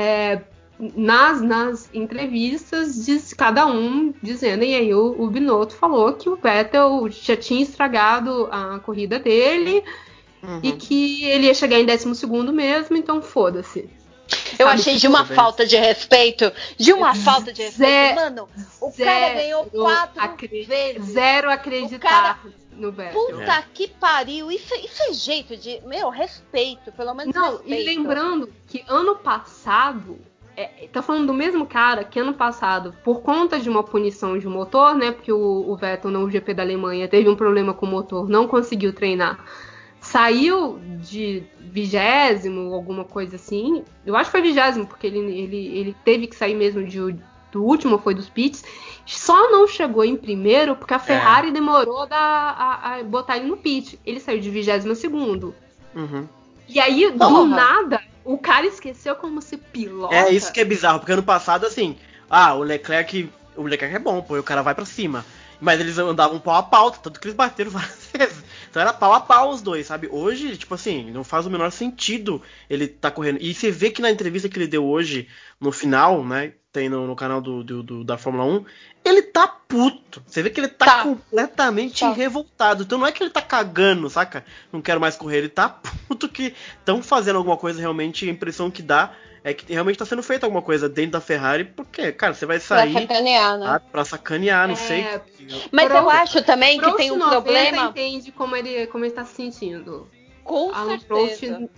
é, 0.01 0.41
nas, 0.95 1.41
nas 1.41 1.89
entrevistas, 1.93 3.05
diz, 3.05 3.33
cada 3.33 3.67
um 3.67 4.13
dizendo, 4.21 4.63
e 4.63 4.73
aí 4.73 4.93
o, 4.93 5.15
o 5.21 5.27
Binotto 5.30 5.75
falou 5.75 6.13
que 6.13 6.27
o 6.27 6.35
Vettel 6.35 7.07
já 7.09 7.38
tinha 7.38 7.61
estragado 7.61 8.47
a 8.51 8.80
corrida 8.80 9.19
dele 9.19 9.83
e 10.63 10.71
que 10.71 11.23
ele 11.25 11.45
ia 11.45 11.53
chegar 11.53 11.80
em 11.80 11.85
12 11.85 12.25
mesmo, 12.51 12.97
então 12.97 13.21
foda-se. 13.21 13.88
Eu 14.57 14.65
Sabe, 14.67 14.80
achei 14.80 14.95
de 14.97 15.07
uma 15.07 15.25
falta 15.25 15.65
de 15.65 15.75
respeito. 15.75 16.51
De 16.77 16.93
uma 16.93 17.13
falta 17.13 17.51
de 17.51 17.61
respeito. 17.63 17.91
Zé- 17.91 18.15
Mano, 18.15 18.47
o 18.80 18.91
cara 18.91 19.33
ganhou 19.33 19.63
zero 19.65 19.83
quatro 19.83 20.21
acre- 20.21 20.63
vezes. 20.63 21.05
Zero 21.05 21.51
acreditar 21.51 22.39
no 22.72 22.91
Vettel. 22.91 23.25
Puta 23.25 23.64
que 23.74 23.88
pariu. 23.88 24.51
Isso, 24.51 24.74
isso 24.75 25.03
é 25.03 25.14
jeito 25.14 25.58
de. 25.58 25.82
Meu, 25.85 26.09
respeito. 26.09 26.91
Pelo 26.91 27.14
menos 27.14 27.33
Não, 27.33 27.58
respeito. 27.58 27.82
e 27.82 27.83
lembrando 27.83 28.50
que 28.67 28.83
ano 28.88 29.16
passado, 29.16 30.19
é, 30.56 30.88
tá 30.91 31.01
falando 31.01 31.27
do 31.27 31.33
mesmo 31.33 31.66
cara 31.66 32.03
que 32.03 32.19
ano 32.19 32.33
passado, 32.33 32.93
por 33.03 33.22
conta 33.22 33.59
de 33.59 33.69
uma 33.69 33.83
punição 33.83 34.38
de 34.38 34.48
motor, 34.48 34.95
né? 34.95 35.11
Porque 35.11 35.32
o, 35.32 35.69
o 35.69 35.75
Vettel 35.75 36.11
no 36.11 36.30
GP 36.30 36.53
da 36.53 36.64
Alemanha 36.64 37.08
teve 37.08 37.30
um 37.30 37.35
problema 37.35 37.74
com 37.74 37.85
o 37.85 37.90
motor, 37.90 38.27
não 38.27 38.48
conseguiu 38.48 38.93
treinar. 38.93 39.43
Saiu 40.00 40.80
de 41.00 41.43
vigésimo, 41.59 42.74
alguma 42.74 43.06
coisa 43.06 43.35
assim. 43.35 43.83
Eu 44.03 44.16
acho 44.16 44.25
que 44.25 44.32
foi 44.32 44.41
vigésimo, 44.41 44.88
porque 44.88 45.06
ele, 45.06 45.19
ele, 45.19 45.77
ele 45.77 45.95
teve 46.03 46.25
que 46.25 46.35
sair 46.35 46.56
mesmo 46.56 46.83
de, 46.83 47.16
do 47.51 47.63
último, 47.63 47.97
foi 47.97 48.13
dos 48.15 48.30
pits. 48.30 48.63
Só 49.05 49.51
não 49.51 49.67
chegou 49.67 50.03
em 50.05 50.15
primeiro 50.15 50.75
porque 50.75 50.93
a 50.93 50.99
Ferrari 50.99 51.51
demorou 51.51 52.07
da- 52.07 52.17
a, 52.17 52.95
a 52.95 53.03
botar 53.03 53.38
ele 53.38 53.47
no 53.47 53.57
pit. 53.57 53.99
Ele 54.05 54.19
saiu 54.19 54.39
de 54.39 54.49
vigésimo 54.49 54.95
segundo. 54.95 55.53
Uhum. 55.93 56.27
E 56.67 56.80
aí, 56.80 57.11
do 57.11 57.17
Porra. 57.17 57.45
nada, 57.45 58.01
o 58.23 58.38
cara 58.38 58.65
esqueceu 58.65 59.15
como 59.15 59.41
se 59.41 59.57
pilota. 59.57 60.15
É 60.15 60.31
isso 60.31 60.53
que 60.53 60.61
é 60.61 60.65
bizarro, 60.65 60.99
porque 60.99 61.11
ano 61.11 61.23
passado, 61.23 61.65
assim, 61.65 61.97
ah, 62.30 62.53
o 62.53 62.63
Leclerc. 62.63 63.30
O 63.57 63.63
Leclerc 63.63 63.93
é 63.95 63.99
bom, 63.99 64.21
pô, 64.21 64.38
e 64.38 64.39
o 64.39 64.43
cara 64.43 64.61
vai 64.61 64.73
pra 64.73 64.85
cima. 64.85 65.25
Mas 65.59 65.80
eles 65.80 65.97
andavam 65.97 66.39
pau 66.39 66.55
a 66.55 66.63
pau, 66.63 66.89
tanto 66.89 67.19
que 67.19 67.27
eles 67.27 67.35
bateram 67.35 67.69
várias 67.71 68.09
vezes. 68.13 68.43
Então 68.69 68.81
era 68.81 68.93
pau 68.93 69.13
a 69.13 69.19
pau 69.19 69.49
os 69.49 69.61
dois, 69.61 69.85
sabe? 69.85 70.07
Hoje, 70.09 70.55
tipo 70.55 70.73
assim, 70.73 71.11
não 71.11 71.23
faz 71.23 71.45
o 71.45 71.49
menor 71.51 71.69
sentido 71.71 72.41
ele 72.69 72.88
tá 72.88 73.11
correndo. 73.11 73.38
E 73.41 73.53
você 73.53 73.69
vê 73.69 73.91
que 73.91 74.01
na 74.01 74.09
entrevista 74.09 74.47
que 74.47 74.57
ele 74.57 74.67
deu 74.67 74.85
hoje, 74.85 75.27
no 75.59 75.71
final, 75.71 76.23
né? 76.23 76.53
Tem 76.72 76.88
no, 76.88 77.06
no 77.06 77.16
canal 77.17 77.41
do, 77.41 77.64
do- 77.64 77.83
do- 77.83 78.03
da 78.03 78.17
Fórmula 78.17 78.45
1, 78.45 78.64
ele 79.03 79.22
tá 79.24 79.45
puto. 79.45 80.24
Você 80.25 80.41
vê 80.41 80.50
que 80.50 80.58
ele 80.61 80.69
tá, 80.69 81.03
completamente 81.03 82.06
revoltado. 82.14 82.83
Então 82.83 82.98
não 82.98 83.06
é 83.08 83.11
que 83.11 83.22
ele 83.22 83.30
tá 83.30 83.41
cagando, 83.41 84.09
saca? 84.09 84.45
Não 84.72 84.82
quero 84.82 85.01
mais 85.01 85.17
correr. 85.17 85.40
Ele 85.40 85.50
tá 85.50 85.67
puto 86.08 86.30
que 86.30 86.53
estão 86.80 87.03
fazendo 87.03 87.35
alguma 87.35 87.58
coisa 87.58 87.77
realmente. 87.80 88.25
A 88.25 88.32
impressão 88.32 88.72
que 88.72 88.82
dá 88.82 89.11
é 89.43 89.53
que 89.53 89.74
realmente 89.74 89.98
tá 90.00 90.06
sendo 90.06 90.24
feita 90.24 90.45
alguma 90.45 90.61
coisa 90.61 90.88
dentro 90.88 91.11
da 91.11 91.19
Ferrari. 91.22 91.66
Porque, 91.66 92.09
cara, 92.14 92.33
você 92.33 92.45
vai 92.45 92.58
Pra 92.58 92.66
sair. 92.77 92.93
sacanear, 92.93 93.58
né? 93.58 93.66
ah, 93.67 93.80
pra 93.82 94.06
sacanear, 94.06 94.66
não 94.67 94.75
É, 94.75 94.77
sei. 94.77 95.06
Mas 95.74 95.91
eu 95.91 96.09
acho 96.09 96.41
também 96.43 96.80
que 96.80 96.95
tem 96.95 97.11
um 97.11 97.17
90 97.17 97.32
problema. 97.41 97.90
entende 97.90 98.32
como 98.32 98.56
ele, 98.56 98.88
como 98.88 99.03
ele 99.03 99.14
tá 99.14 99.25
se 99.25 99.35
sentindo. 99.35 100.08
Com 100.45 100.74
Alan 100.74 100.98
certeza. 100.98 101.58
Prost- 101.58 101.69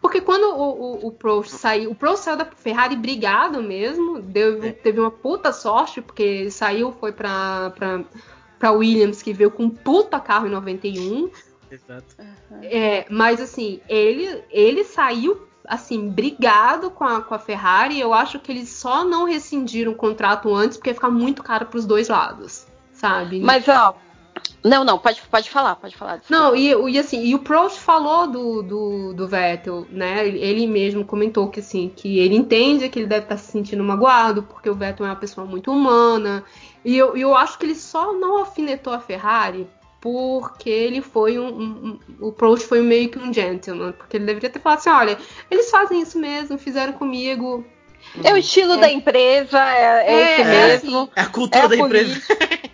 porque 0.00 0.20
quando 0.20 0.44
o, 0.44 1.06
o, 1.06 1.06
o 1.08 1.12
Prost 1.12 1.50
saiu, 1.50 1.90
o 1.90 1.94
Prost 1.94 2.24
saiu 2.24 2.36
da 2.36 2.44
Ferrari 2.44 2.96
brigado 2.96 3.62
mesmo, 3.62 4.20
deu, 4.20 4.72
teve 4.74 5.00
uma 5.00 5.10
puta 5.10 5.52
sorte, 5.52 6.00
porque 6.00 6.22
ele 6.22 6.50
saiu, 6.50 6.92
foi 6.92 7.12
pra, 7.12 7.70
pra, 7.70 8.04
pra 8.58 8.72
Williams, 8.72 9.22
que 9.22 9.32
veio 9.32 9.50
com 9.50 9.64
um 9.64 9.70
puta 9.70 10.18
carro 10.18 10.46
em 10.46 10.50
91. 10.50 11.30
Exato. 11.70 12.16
É, 12.62 13.06
mas 13.08 13.40
assim, 13.40 13.80
ele, 13.88 14.42
ele 14.50 14.84
saiu 14.84 15.48
assim, 15.70 16.08
brigado 16.08 16.90
com 16.90 17.04
a, 17.04 17.22
com 17.22 17.32
a 17.32 17.38
Ferrari. 17.38 17.98
Eu 17.98 18.12
acho 18.12 18.40
que 18.40 18.50
eles 18.50 18.68
só 18.68 19.04
não 19.04 19.24
rescindiram 19.24 19.92
o 19.92 19.94
contrato 19.94 20.52
antes 20.52 20.76
porque 20.76 20.90
ia 20.90 20.94
ficar 20.94 21.10
muito 21.10 21.44
caro 21.44 21.66
pros 21.66 21.86
dois 21.86 22.08
lados, 22.08 22.66
sabe? 22.92 23.40
Mas, 23.40 23.68
ó. 23.68 23.94
Não, 24.64 24.84
não, 24.84 24.98
pode, 24.98 25.22
pode 25.30 25.48
falar, 25.48 25.74
pode 25.76 25.96
falar. 25.96 26.20
Não, 26.28 26.54
e, 26.54 26.68
e 26.92 26.98
assim, 26.98 27.24
e 27.24 27.34
o 27.34 27.38
Prost 27.38 27.78
falou 27.78 28.26
do, 28.26 28.62
do, 28.62 29.14
do 29.14 29.26
Vettel, 29.28 29.86
né? 29.90 30.26
Ele- 30.28 30.66
mesmo 30.66 31.04
comentou 31.04 31.48
que 31.48 31.60
assim, 31.60 31.90
que 31.94 32.18
ele 32.18 32.36
entende 32.36 32.88
que 32.88 32.98
ele 32.98 33.06
deve 33.06 33.24
estar 33.24 33.36
se 33.38 33.50
sentindo 33.50 33.82
magoado, 33.82 34.42
porque 34.42 34.68
o 34.68 34.74
Vettel 34.74 35.06
é 35.06 35.08
uma 35.10 35.16
pessoa 35.16 35.46
muito 35.46 35.70
humana. 35.72 36.44
E 36.84 36.96
eu, 36.96 37.16
eu 37.16 37.34
acho 37.36 37.58
que 37.58 37.64
ele 37.66 37.74
só 37.74 38.12
não 38.12 38.38
alfinetou 38.38 38.92
a 38.92 39.00
Ferrari 39.00 39.66
porque 40.00 40.70
ele 40.70 41.02
foi 41.02 41.38
um, 41.38 41.48
um- 41.48 41.98
um- 42.20 42.26
O 42.28 42.32
Prost 42.32 42.66
foi 42.66 42.80
meio 42.82 43.10
que 43.10 43.18
um 43.18 43.32
gentleman. 43.32 43.92
Porque 43.92 44.16
ele 44.16 44.24
deveria 44.26 44.48
ter 44.50 44.60
falado 44.60 44.78
assim: 44.78 44.90
olha, 44.90 45.18
eles 45.50 45.70
fazem 45.70 46.00
isso 46.00 46.18
mesmo, 46.18 46.58
fizeram 46.58 46.92
comigo. 46.94 47.64
É 48.24 48.32
o 48.32 48.36
estilo 48.36 48.76
da 48.76 48.90
empresa, 48.90 49.58
é, 49.58 50.04
é 50.06 50.32
esse 50.32 50.44
mesmo. 50.44 51.10
É 51.14 51.20
a 51.20 51.26
cultura 51.26 51.68
da 51.68 51.76
empresa. 51.76 52.20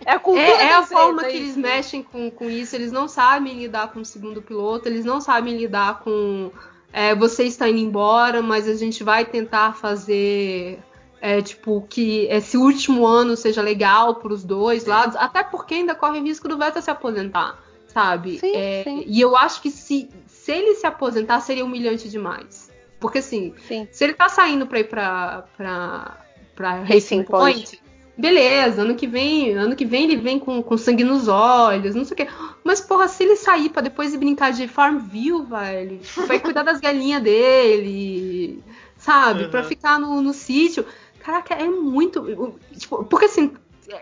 É 0.05 0.13
a 0.13 0.19
cultura 0.19 0.47
É, 0.47 0.69
é 0.69 0.73
a 0.73 0.83
forma 0.83 1.27
é 1.27 1.31
que 1.31 1.37
eles 1.37 1.57
mexem 1.57 2.03
com, 2.03 2.31
com 2.31 2.49
isso. 2.49 2.75
Eles 2.75 2.93
não 2.93 3.09
sabem 3.09 3.59
lidar 3.59 3.93
com 3.93 4.01
o 4.01 4.05
segundo 4.05 4.41
piloto, 4.41 4.89
eles 4.89 5.05
não 5.05 5.21
sabem 5.21 5.57
lidar 5.57 6.01
com 6.01 6.51
é, 6.93 7.15
você 7.15 7.45
está 7.45 7.69
indo 7.69 7.79
embora, 7.79 8.41
mas 8.41 8.67
a 8.67 8.75
gente 8.75 9.05
vai 9.05 9.25
tentar 9.25 9.77
fazer 9.77 10.79
é, 11.21 11.43
tipo 11.43 11.87
que 11.89 12.27
esse 12.31 12.57
último 12.57 13.07
ano 13.07 13.37
seja 13.37 13.61
legal 13.61 14.15
para 14.15 14.33
os 14.33 14.45
dois 14.45 14.87
lados, 14.87 15.17
até 15.17 15.43
porque 15.43 15.75
ainda 15.75 15.95
corre 15.95 16.21
risco 16.21 16.49
do 16.49 16.57
Vettel 16.57 16.81
se 16.81 16.91
aposentar, 16.91 17.59
sabe? 17.89 18.41
É, 18.43 18.85
E 19.07 19.21
eu 19.21 19.37
acho 19.37 19.61
que 19.61 19.71
se, 19.71 20.09
se 20.27 20.53
ele 20.53 20.75
se 20.77 20.87
aposentar 20.87 21.41
seria 21.41 21.65
humilhante 21.65 22.09
demais. 22.09 22.66
Porque 23.01 23.19
assim, 23.19 23.53
se 23.91 24.05
ele 24.05 24.15
tá 24.15 24.29
saindo 24.29 24.67
para 24.67 24.81
ir 24.81 24.85
para 24.85 25.45
para 25.57 26.17
para 26.55 26.83
Racing 26.83 27.25
Point. 27.25 27.67
Point, 27.67 27.83
beleza, 28.17 28.81
ano 28.83 28.95
que 28.95 29.07
vem, 29.07 29.53
ano 29.53 29.77
que 29.77 29.85
vem 29.85 30.05
ele 30.05 30.17
vem 30.17 30.39
com, 30.39 30.63
com 30.63 30.79
sangue 30.79 31.05
nos 31.05 31.29
olhos, 31.29 31.95
não 31.95 32.05
sei 32.05 32.15
o 32.15 32.17
quê. 32.17 32.29
Mas, 32.65 32.81
porra, 32.81 33.07
se 33.09 33.23
ele 33.25 33.37
sair 33.37 33.69
pra 33.69 33.83
depois 33.83 34.15
ir 34.15 34.19
brincar 34.19 34.53
de 34.53 34.67
Farmville, 34.67 35.45
velho, 35.45 36.01
vai 36.27 36.41
cuidar 36.41 36.63
das 36.63 36.81
galinhas 36.81 37.23
dele, 37.23 38.65
sabe? 38.97 39.45
Uhum. 39.45 39.51
Pra 39.51 39.63
ficar 39.63 40.01
no, 40.01 40.21
no 40.23 40.33
sítio. 40.33 40.85
Caraca, 41.21 41.55
é 41.55 41.69
muito. 41.69 42.55
Tipo, 42.79 43.05
porque 43.05 43.27
assim. 43.27 43.53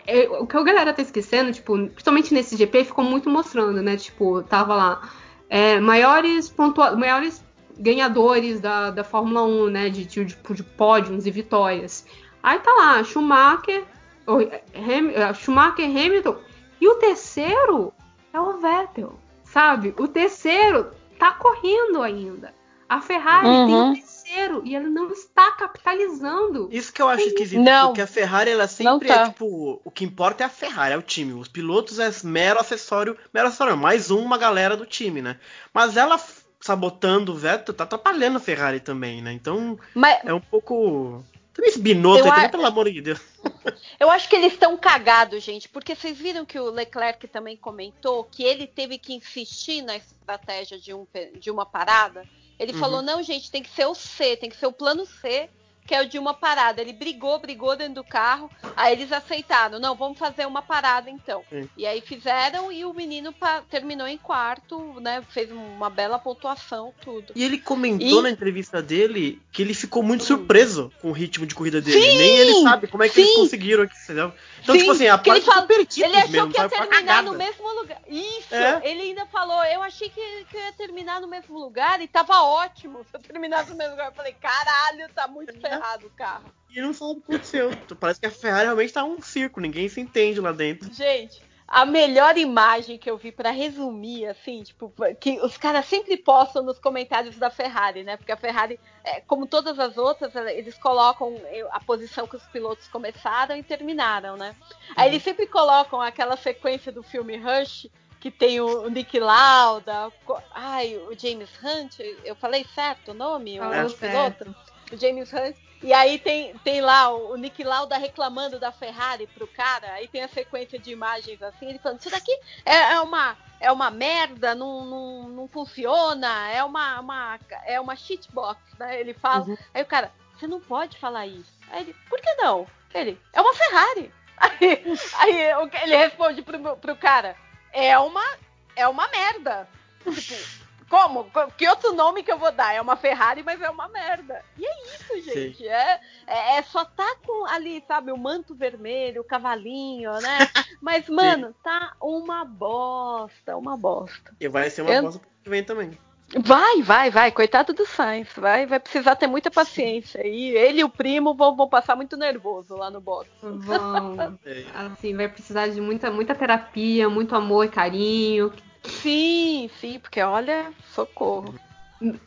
é- 0.07 0.29
o 0.29 0.47
que 0.47 0.57
a 0.57 0.63
galera 0.63 0.93
tá 0.95 1.03
esquecendo, 1.03 1.53
tipo, 1.53 1.77
principalmente 1.89 2.33
nesse 2.33 2.57
GP, 2.57 2.85
ficou 2.85 3.05
muito 3.05 3.29
mostrando, 3.29 3.83
né? 3.83 3.97
Tipo, 3.97 4.43
tava 4.43 4.75
lá. 4.77 5.11
é, 5.49 5.79
maiores 5.81 6.49
pontua 6.49 6.97
maiores 6.97 7.44
ganhadores 7.79 8.61
da, 8.61 8.91
da 8.91 9.05
Fórmula 9.05 9.43
1, 9.45 9.67
né? 9.71 9.89
De, 9.91 10.05
de, 10.05 10.25
de 10.25 10.63
pódios 10.63 11.27
e 11.27 11.31
vitórias. 11.31 12.07
Aí 12.43 12.59
tá 12.59 12.71
lá, 12.73 13.03
Schumacher, 13.05 13.85
o 14.27 14.37
Ham- 14.39 15.11
eh, 15.15 15.35
Schumacher 15.35 15.87
Hamilton. 15.87 16.37
E 16.81 16.89
o 16.89 16.95
terceiro 16.97 17.93
é 18.33 18.41
o 18.41 18.59
Vettel, 18.59 19.19
sabe? 19.45 19.95
O 19.99 20.07
terceiro 20.07 20.91
tá 21.19 21.33
correndo 21.33 22.03
ainda. 22.03 22.53
A 22.87 23.01
Ferrari 23.01 23.47
tem 23.49 23.75
Uhum. 23.75 23.91
o 23.91 23.95
terceiro 23.95 24.63
e 24.65 24.77
ela 24.77 24.89
não 24.89 25.11
está 25.11 25.53
capitalizando. 25.53 26.69
Isso 26.71 26.93
que 26.93 27.01
eu 27.01 27.09
acho 27.09 27.23
esquisito, 27.27 27.63
Não. 27.63 27.89
porque 27.89 28.03
a 28.03 28.07
Ferrari, 28.07 28.51
ela 28.51 28.69
sempre 28.69 29.09
tá. 29.09 29.15
é 29.23 29.29
tipo. 29.29 29.81
O 29.85 29.91
que 29.91 30.05
importa 30.05 30.43
é 30.45 30.47
a 30.47 30.51
Ferrari, 30.51 30.93
é 30.95 30.97
o 30.99 31.03
time. 31.03 31.33
Os 31.33 31.49
pilotos 31.49 31.99
é 31.99 32.11
mero 32.25 32.61
acessório, 32.61 33.17
mero 33.33 33.49
acessório, 33.49 33.77
mais 33.77 34.11
uma 34.11 34.37
galera 34.37 34.77
do 34.77 34.85
time, 34.85 35.23
né? 35.23 35.39
Mas 35.73 35.97
ela 35.97 36.19
sabotando 36.65 37.33
o 37.33 37.37
Vettel 37.37 37.75
tá 37.75 37.85
atrapalhando 37.85 38.39
a 38.39 38.41
Ferrari 38.41 38.81
também, 38.81 39.21
né? 39.21 39.33
Então 39.35 39.79
é 40.25 40.33
um 40.33 40.41
pouco. 40.41 41.23
Também 41.53 41.69
esse 41.69 41.79
Binotto 41.79 42.25
também, 42.25 42.45
a- 42.47 42.49
pelo 42.49 42.65
amor 42.65 42.91
de 42.91 43.03
Deus. 43.03 43.21
Eu 44.01 44.11
acho 44.11 44.29
que 44.31 44.35
eles 44.35 44.55
estão 44.55 44.75
cagados, 44.79 45.43
gente, 45.43 45.69
porque 45.69 45.95
vocês 45.95 46.17
viram 46.17 46.45
que 46.47 46.59
o 46.59 46.71
Leclerc 46.71 47.29
também 47.29 47.55
comentou 47.55 48.25
que 48.25 48.43
ele 48.43 48.67
teve 48.67 48.99
que 48.99 49.13
insistir 49.13 49.83
na 49.83 49.95
estratégia 49.97 50.79
de, 50.79 50.95
um 50.95 51.07
de 51.39 51.51
uma 51.51 51.67
parada. 51.67 52.27
Ele 52.59 52.73
Uhum. 52.73 52.79
falou: 52.79 53.03
não, 53.03 53.23
gente, 53.23 53.51
tem 53.51 53.63
que 53.63 53.69
ser 53.71 53.85
o 53.85 53.95
C, 53.95 54.35
tem 54.39 54.49
que 54.49 54.57
ser 54.57 54.67
o 54.67 54.73
plano 54.73 55.05
C, 55.05 55.51
que 55.87 55.95
é 55.95 56.01
o 56.03 56.09
de 56.09 56.19
uma 56.19 56.35
parada. 56.35 56.81
Ele 56.81 56.93
brigou, 56.93 57.39
brigou 57.39 57.77
dentro 57.77 57.95
do 57.95 58.05
carro, 58.05 58.51
aí 58.77 58.93
eles 58.93 59.13
aceitaram: 59.13 59.79
não, 59.79 59.95
vamos 59.95 60.19
fazer 60.19 60.47
uma 60.47 60.63
parada 60.63 61.11
então. 61.11 61.45
Sim. 61.51 61.69
E 61.77 61.87
aí 61.87 62.01
fizeram 62.01 62.71
e 62.73 62.85
o 62.85 62.93
menino 62.95 63.35
terminou 63.71 64.07
em 64.07 64.19
quarto, 64.19 64.99
né? 65.01 65.23
Fez 65.31 65.51
uma 65.51 65.91
bela 65.91 66.19
pontuação, 66.19 66.93
tudo. 67.01 67.33
E 67.35 67.45
ele 67.45 67.59
comentou 67.59 68.21
E- 68.21 68.23
na 68.23 68.31
entrevista 68.31 68.83
dele 68.83 69.41
que 69.53 69.63
ele 69.63 69.75
ficou 69.75 70.03
muito 70.03 70.25
surpreso 70.25 70.93
com 71.01 71.09
o 71.11 71.13
ritmo 71.13 71.47
de 71.47 71.55
corrida 71.55 71.81
dele. 71.81 72.01
Sim! 72.11 72.19
Nem 72.19 72.37
ele 72.37 72.63
sabe 72.63 72.87
como 72.87 73.03
é 73.03 73.09
que 73.09 73.21
eles 73.21 73.31
Sim! 73.33 73.41
conseguiram 73.41 73.83
aqui, 73.85 73.95
entendeu? 74.03 74.33
Então, 74.63 74.75
Sim, 74.75 74.81
tipo 74.81 74.93
assim, 74.93 75.07
a 75.09 75.15
ele 75.15 75.23
parte 75.23 75.43
fala- 75.43 75.65
equipes 75.67 75.99
Ele 75.99 76.17
achou 76.17 76.31
mesmo, 76.31 76.53
que 76.53 76.61
ia 76.61 76.69
terminar 76.69 77.23
no 77.23 77.35
mesmo 77.35 77.69
lugar. 77.81 78.01
Isso! 78.09 78.55
É. 78.55 78.81
Ele 78.85 79.03
ainda 79.03 79.27
falou, 79.27 79.63
eu 79.65 79.83
achei 79.83 80.09
que, 80.09 80.45
que 80.51 80.57
eu 80.57 80.61
ia 80.61 80.73
terminar 80.73 81.21
no 81.21 81.29
mesmo 81.29 81.59
lugar 81.59 82.01
e 82.01 82.09
tava 82.09 82.41
ótimo. 82.43 83.05
Se 83.11 83.17
eu 83.17 83.21
terminasse 83.21 83.71
no 83.71 83.77
mesmo 83.77 83.93
lugar, 83.93 84.07
eu 84.09 84.15
falei, 84.15 84.33
caralho, 84.33 85.09
tá 85.15 85.29
muito 85.29 85.53
ferrado 85.77 86.07
o 86.07 86.11
carro. 86.11 86.45
E 86.71 86.81
não 86.81 86.93
sabe 86.93 87.13
o 87.13 87.15
que 87.17 87.23
aconteceu. 87.23 87.71
Parece 88.01 88.21
que 88.21 88.27
a 88.27 88.31
Ferrari 88.31 88.65
realmente 88.65 88.93
tá 88.93 89.05
um 89.05 89.21
circo, 89.21 89.61
ninguém 89.61 89.89
se 89.89 90.01
entende 90.01 90.41
lá 90.41 90.51
dentro. 90.51 90.93
Gente, 90.93 91.41
a 91.67 91.85
melhor 91.85 92.37
imagem 92.37 92.99
que 92.99 93.11
eu 93.11 93.17
vi 93.17 93.33
pra 93.33 93.51
resumir, 93.51 94.27
assim, 94.27 94.63
tipo, 94.63 94.93
que 95.19 95.41
os 95.41 95.57
caras 95.57 95.87
sempre 95.87 96.17
postam 96.17 96.63
nos 96.63 96.79
comentários 96.79 97.37
da 97.37 97.49
Ferrari, 97.49 98.05
né? 98.05 98.17
Porque 98.17 98.33
a 98.33 98.37
Ferrari, 98.37 98.79
é, 99.03 99.21
como 99.21 99.47
todas 99.47 99.79
as 99.79 99.97
outras, 99.97 100.35
eles 100.35 100.77
colocam 100.77 101.35
eh, 101.47 101.67
a 101.71 101.81
posição 101.81 102.27
que 102.27 102.37
os 102.37 102.45
pilotos 102.47 102.87
começaram 102.89 103.57
e 103.57 103.63
terminaram, 103.63 104.37
né? 104.37 104.55
Aí 104.95 105.09
eles 105.09 105.23
sempre 105.23 105.47
colocam 105.47 106.01
aquela 106.01 106.37
sequência 106.37 106.93
do 106.93 107.03
filme 107.03 107.37
Rush, 107.37 107.89
que 108.21 108.31
tem 108.31 108.61
o, 108.61 108.89
Nick 108.89 109.19
Lauda, 109.19 110.13
ai, 110.53 110.97
o 110.97 111.19
James 111.19 111.51
Hunt, 111.63 111.99
eu 112.25 112.35
falei 112.35 112.65
certo 112.75 113.11
o 113.11 113.15
nome? 113.15 113.59
O, 113.59 113.63
Falou 113.63 113.87
o 113.87 113.93
piloto? 113.93 114.45
certo. 114.45 114.57
O 114.93 114.97
James 114.97 115.33
Hunt. 115.33 115.57
E 115.83 115.93
aí 115.93 116.19
tem, 116.19 116.57
tem 116.65 116.81
lá 116.81 117.11
o, 117.11 117.37
Nick 117.37 117.63
Lauda 117.63 117.99
reclamando 117.99 118.59
da 118.59 118.73
Ferrari 118.73 119.27
pro 119.27 119.47
cara. 119.47 119.93
Aí 119.93 120.09
tem 120.09 120.23
a 120.23 120.29
sequência 120.29 120.79
de 120.79 120.91
imagens 120.91 121.43
assim, 121.43 121.69
ele 121.69 121.79
falando, 121.79 122.01
isso 122.01 122.11
daqui 122.11 122.33
é, 122.65 122.95
é 122.95 123.01
uma, 123.01 123.37
é 123.61 123.71
uma 123.71 123.91
merda, 123.91 124.55
não, 124.55 124.85
não, 124.85 125.29
não 125.29 125.49
funciona, 125.49 126.49
é 126.51 126.65
uma, 126.65 127.01
uma, 127.01 127.39
é 127.67 127.79
uma 127.79 127.97
shitbox, 127.97 128.59
né? 128.79 128.99
Ele 128.99 129.13
fala. 129.13 129.47
Aí 129.75 129.83
o 129.83 129.87
cara, 129.87 130.11
você 130.35 130.47
não 130.47 130.59
pode 130.61 130.99
falar 130.99 131.27
isso. 131.27 131.53
Aí 131.71 131.83
ele, 131.83 131.97
por 132.09 132.19
que 132.21 132.35
não? 132.37 132.67
Ele, 132.95 133.21
é 133.33 133.41
uma 133.41 133.55
Ferrari. 133.55 134.13
Aí, 134.41 134.83
aí 135.15 135.71
ele 135.85 135.97
responde 135.97 136.43
pro, 136.43 136.77
pro 136.77 136.97
cara, 136.97 137.37
é 137.73 137.97
uma, 137.99 138.37
é 138.75 138.87
uma 138.89 139.07
merda. 139.07 139.69
Tipo, 140.03 140.64
como? 140.95 141.25
Co- 141.25 141.49
Que 141.57 141.69
outro 141.69 141.93
nome 141.93 142.23
que 142.23 142.31
eu 142.31 142.39
vou 142.39 142.53
dar? 142.53 142.73
É 142.75 142.81
uma 142.81 142.95
Ferrari, 142.97 143.43
mas 143.43 143.61
é 143.61 143.69
uma 143.69 143.89
merda. 143.89 144.41
E 144.57 144.65
é 144.65 144.95
isso, 144.95 145.21
gente. 145.35 145.67
É, 145.67 146.01
é, 146.27 146.57
é 146.59 146.63
só 146.63 146.85
tá 146.85 147.17
com 147.27 147.47
ali, 147.47 147.83
sabe, 147.89 148.13
o 148.13 148.17
manto 148.17 148.55
vermelho, 148.55 149.23
o 149.23 149.25
cavalinho, 149.25 150.13
né? 150.21 150.39
Mas, 150.81 151.09
mano, 151.09 151.55
tá 151.65 151.95
uma 152.01 152.45
bosta, 152.45 153.57
uma 153.57 153.77
bosta. 153.77 154.33
E 154.39 154.47
vai 154.49 154.69
ser 154.71 154.83
uma 154.83 154.93
Eu- 154.93 155.03
bosta 155.03 155.19
pro 155.19 155.29
ano 155.29 155.39
que 155.43 155.51
vem 155.51 155.65
também. 155.65 155.99
Vai, 156.39 156.83
vai, 156.83 157.11
vai. 157.11 157.31
Coitado 157.31 157.73
do 157.73 157.87
Sainz. 157.87 158.29
Vai, 158.37 158.67
vai 158.67 158.81
precisar 158.81 159.15
ter 159.15 159.27
muita 159.27 159.51
paciência. 159.51 160.27
E 160.27 160.51
ele 160.57 160.81
e 160.81 160.85
o 160.85 160.89
primo 160.89 161.35
vão, 161.35 161.55
vão 161.55 161.69
passar 161.69 161.95
muito 161.95 162.17
nervoso 162.17 162.75
lá 162.77 162.91
no 162.91 163.01
box. 163.01 163.31
Vão. 163.43 164.17
Assim, 164.75 165.15
vai 165.15 165.29
precisar 165.29 165.69
de 165.69 165.81
muita, 165.81 166.11
muita 166.11 166.35
terapia, 166.35 167.09
muito 167.09 167.35
amor 167.37 167.65
e 167.67 167.69
carinho. 167.69 168.53
Sim, 168.87 169.71
sim, 169.81 169.99
porque 169.99 170.21
olha, 170.21 170.73
socorro. 170.95 171.55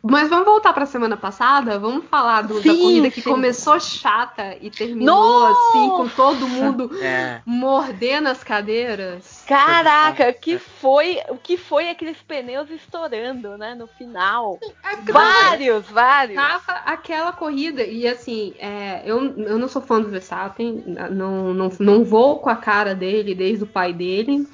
Mas 0.02 0.28
vamos 0.30 0.46
voltar 0.46 0.74
pra 0.74 0.86
semana 0.88 1.16
passada? 1.16 1.78
Vamos 1.78 2.06
falar 2.06 2.42
do- 2.42 2.56
da 2.62 2.74
Sim, 2.74 2.82
corrida 2.82 3.12
que 3.12 3.22
sim. 3.22 3.30
começou 3.30 3.80
chata 3.80 4.58
e 4.60 4.72
terminou 4.72 5.46
assim, 5.46 5.90
com 5.90 6.08
todo 6.08 6.48
mundo 6.48 6.90
É. 7.04 7.42
mordendo 7.46 8.28
as 8.28 8.44
cadeiras. 8.44 9.44
Caraca, 9.48 10.30
o 10.30 10.34
que 10.34 10.58
foi, 10.58 11.20
o 11.30 11.38
que 11.38 11.58
foi 11.58 11.90
aqueles 11.90 12.18
pneus 12.24 12.72
estourando, 12.72 13.56
né, 13.58 13.76
no 13.76 13.88
final? 13.88 14.60
Vários, 15.06 15.86
vários. 15.90 16.36
Tava 16.36 16.80
aquela 16.86 17.32
corrida, 17.32 17.84
e 17.84 18.08
assim, 18.08 18.56
é, 18.58 19.04
eu, 19.06 19.38
eu 19.38 19.60
não 19.60 19.68
sou 19.68 19.82
fã 19.82 20.02
do 20.02 20.10
Verstappen, 20.10 20.84
não, 21.12 21.54
não, 21.54 21.70
não 21.80 22.04
vou 22.04 22.40
com 22.40 22.50
a 22.50 22.56
cara 22.56 22.96
dele 22.96 23.36
desde 23.36 23.64
o 23.64 23.68
pai 23.68 23.94
dele. 23.94 24.48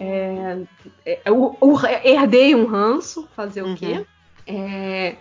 É, 0.00 0.58
é, 1.04 1.20
eu, 1.26 1.56
eu 1.60 1.76
herdei 2.02 2.54
um 2.54 2.64
ranço, 2.64 3.28
fazer 3.36 3.62
o 3.62 3.74
quê? 3.76 4.06
É, 4.46 5.16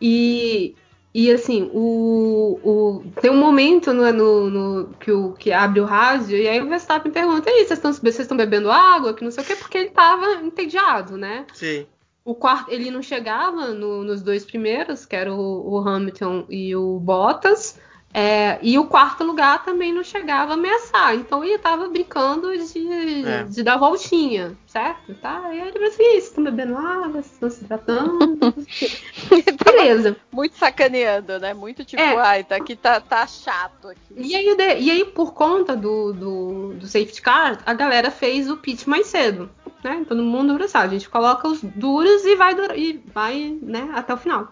e, 0.00 0.74
e 1.14 1.30
assim, 1.32 1.70
o, 1.72 2.60
o, 2.62 3.04
tem 3.20 3.30
um 3.30 3.38
momento 3.38 3.92
no, 3.94 4.12
no, 4.12 4.50
no- 4.50 4.88
que, 5.00 5.10
o, 5.10 5.32
que 5.32 5.50
abre 5.50 5.80
o 5.80 5.84
rádio, 5.86 6.36
e 6.36 6.46
aí 6.46 6.60
o 6.60 6.68
Verstappen 6.68 7.10
pergunta: 7.10 7.48
e 7.48 7.52
aí, 7.54 7.64
vocês 7.64 7.78
estão 7.78 7.92
vocês 7.92 8.18
estão 8.20 8.36
bebendo 8.36 8.70
água? 8.70 9.14
Que 9.14 9.24
não 9.24 9.30
sei 9.30 9.42
o 9.42 9.46
quê, 9.46 9.56
porque 9.56 9.78
ele 9.78 9.90
tava 9.90 10.26
entediado, 10.42 11.16
né? 11.16 11.46
Sim. 11.54 11.86
O 12.24 12.34
quarto, 12.34 12.70
ele 12.70 12.90
não 12.90 13.00
chegava 13.02 13.68
no- 13.68 14.04
nos 14.04 14.20
dois 14.22 14.44
primeiros, 14.44 15.06
que 15.06 15.16
era 15.16 15.32
o, 15.34 15.72
o 15.72 15.78
Hamilton 15.88 16.44
e 16.50 16.76
o 16.76 16.98
Bottas. 17.00 17.80
É, 18.12 18.58
e 18.62 18.78
o 18.78 18.86
quarto 18.86 19.22
lugar 19.22 19.64
também 19.64 19.92
não 19.92 20.02
chegava 20.02 20.52
a 20.52 20.54
ameaçar. 20.54 21.14
Então 21.14 21.44
ele 21.44 21.58
tava 21.58 21.88
brincando 21.88 22.50
de, 22.56 23.24
É. 23.26 23.44
de 23.44 23.62
dar 23.62 23.76
voltinha, 23.76 24.56
certo? 24.66 25.14
Tá? 25.14 25.42
E 25.52 25.60
aí 25.60 25.68
ele 25.68 25.72
falou 25.72 25.88
assim: 25.88 26.02
"Ih, 26.02 26.10
vocês 26.12 26.24
estão 26.24 26.44
bebendo 26.44 26.76
água, 26.76 27.08
vocês 27.22 27.32
estão 27.32 27.50
se 27.50 27.64
tratando. 27.64 28.54
Beleza. 29.64 30.16
Muito 30.32 30.56
sacaneando, 30.56 31.38
né? 31.38 31.52
Muito 31.52 31.84
tipo, 31.84 32.02
É. 32.02 32.16
ai, 32.16 32.44
tá 32.44 32.56
aqui 32.56 32.74
tá, 32.74 33.00
tá 33.00 33.26
chato 33.26 33.88
aqui. 33.88 34.14
E 34.16 34.34
aí, 34.34 34.56
e 34.80 34.90
aí, 34.90 35.04
por 35.04 35.34
conta 35.34 35.76
do, 35.76 36.12
do, 36.12 36.74
do 36.74 36.86
safety 36.86 37.20
car, 37.20 37.58
a 37.66 37.74
galera 37.74 38.10
fez 38.10 38.50
o 38.50 38.56
pit 38.56 38.88
mais 38.88 39.06
cedo. 39.06 39.50
Né? 39.84 40.04
Todo 40.08 40.22
mundo 40.22 40.58
sabe, 40.66 40.86
a 40.86 40.98
gente 40.98 41.08
coloca 41.08 41.46
os 41.46 41.60
duros 41.62 42.24
e 42.24 42.34
vai, 42.34 42.56
e 42.74 43.00
vai 43.14 43.56
né, 43.62 43.90
até 43.94 44.12
o 44.12 44.16
final. 44.16 44.50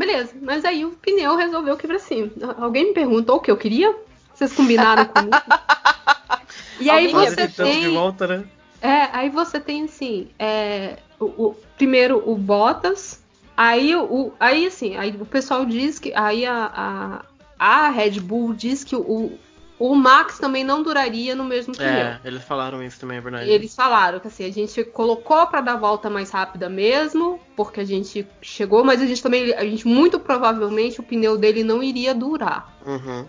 Beleza, 0.00 0.32
mas 0.40 0.64
aí 0.64 0.82
o 0.82 0.92
pneu 0.92 1.36
resolveu 1.36 1.76
quebrar 1.76 1.96
assim. 1.96 2.30
Alguém 2.56 2.86
me 2.86 2.94
perguntou 2.94 3.36
o 3.36 3.40
que 3.40 3.50
eu 3.50 3.56
queria? 3.58 3.94
Vocês 4.32 4.50
combinaram 4.50 5.04
comigo? 5.04 5.36
E 6.80 6.88
aí 6.88 7.10
Fazer 7.10 7.30
você 7.30 7.36
tanto 7.48 7.70
de 7.70 7.80
tem. 7.80 7.92
volta, 7.94 8.26
né? 8.26 8.44
É, 8.80 9.02
aí 9.12 9.28
você 9.28 9.60
tem 9.60 9.84
assim, 9.84 10.28
é, 10.38 10.96
o, 11.18 11.26
o- 11.26 11.56
primeiro 11.76 12.22
o 12.26 12.34
Bottas, 12.38 13.22
aí 13.54 13.94
o, 13.94 14.32
aí 14.40 14.66
assim, 14.66 14.96
aí 14.96 15.14
o 15.20 15.26
pessoal 15.26 15.66
diz 15.66 15.98
que 15.98 16.10
aí 16.14 16.46
a, 16.46 17.22
a, 17.58 17.84
a 17.84 17.90
Red 17.90 18.18
Bull 18.20 18.54
diz 18.54 18.82
que 18.82 18.96
o, 18.96 19.38
o 19.80 19.94
Max 19.94 20.38
também 20.38 20.62
não 20.62 20.82
duraria 20.82 21.34
no 21.34 21.42
mesmo 21.42 21.74
pneu. 21.74 21.88
É, 21.88 22.20
eles 22.22 22.44
falaram 22.44 22.82
isso 22.82 23.00
também, 23.00 23.16
é 23.16 23.20
verdade. 23.22 23.48
Eles 23.48 23.74
falaram 23.74 24.20
que 24.20 24.28
assim, 24.28 24.44
a 24.44 24.52
gente 24.52 24.84
colocou 24.84 25.46
para 25.46 25.62
dar 25.62 25.72
a 25.72 25.76
volta 25.76 26.10
mais 26.10 26.30
rápida 26.30 26.68
mesmo, 26.68 27.40
porque 27.56 27.80
a 27.80 27.84
gente 27.84 28.28
chegou, 28.42 28.84
mas 28.84 29.00
a 29.00 29.06
gente 29.06 29.22
também, 29.22 29.54
a 29.54 29.64
gente 29.64 29.88
muito 29.88 30.20
provavelmente 30.20 31.00
o 31.00 31.02
pneu 31.02 31.38
dele 31.38 31.64
não 31.64 31.82
iria 31.82 32.14
durar. 32.14 32.76
Uhum. 32.84 33.26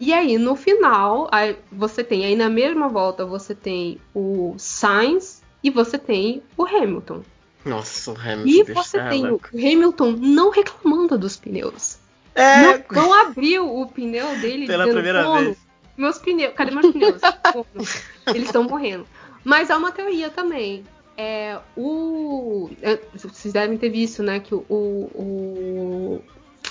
E 0.00 0.12
aí, 0.12 0.36
no 0.38 0.56
final, 0.56 1.28
aí 1.30 1.56
você 1.70 2.02
tem, 2.02 2.24
aí 2.24 2.34
na 2.34 2.50
mesma 2.50 2.88
volta, 2.88 3.24
você 3.24 3.54
tem 3.54 4.00
o 4.12 4.56
Sainz 4.58 5.40
e 5.62 5.70
você 5.70 5.96
tem 5.96 6.42
o 6.56 6.64
Hamilton. 6.64 7.22
Nossa, 7.64 8.10
o 8.10 8.18
Hamilton. 8.18 8.48
E 8.48 8.74
você 8.74 8.98
é 8.98 9.08
tem 9.08 9.30
o. 9.30 9.40
Hamilton 9.54 10.16
não 10.18 10.50
reclamando 10.50 11.16
dos 11.16 11.36
pneus. 11.36 11.99
É. 12.34 12.62
Não, 12.62 12.84
não 12.92 13.12
abriu 13.14 13.80
o 13.80 13.86
pneu 13.86 14.36
dele 14.38 14.66
Pela 14.66 14.86
primeira 14.86 15.24
"Fono, 15.24 15.44
vez." 15.46 15.58
Meus 15.96 16.18
pneus, 16.18 16.52
cadê 16.54 16.70
meus 16.70 16.92
pneus? 16.92 17.20
Eles 18.28 18.44
estão 18.46 18.64
morrendo. 18.64 19.06
Mas 19.44 19.70
há 19.70 19.76
uma 19.76 19.92
teoria 19.92 20.30
também. 20.30 20.84
É, 21.16 21.58
o, 21.76 22.70
é, 22.80 22.98
vocês 23.14 23.52
devem 23.52 23.76
ter 23.76 23.90
visto, 23.90 24.22
né, 24.22 24.40
que 24.40 24.54
o, 24.54 24.64
o, 24.70 26.22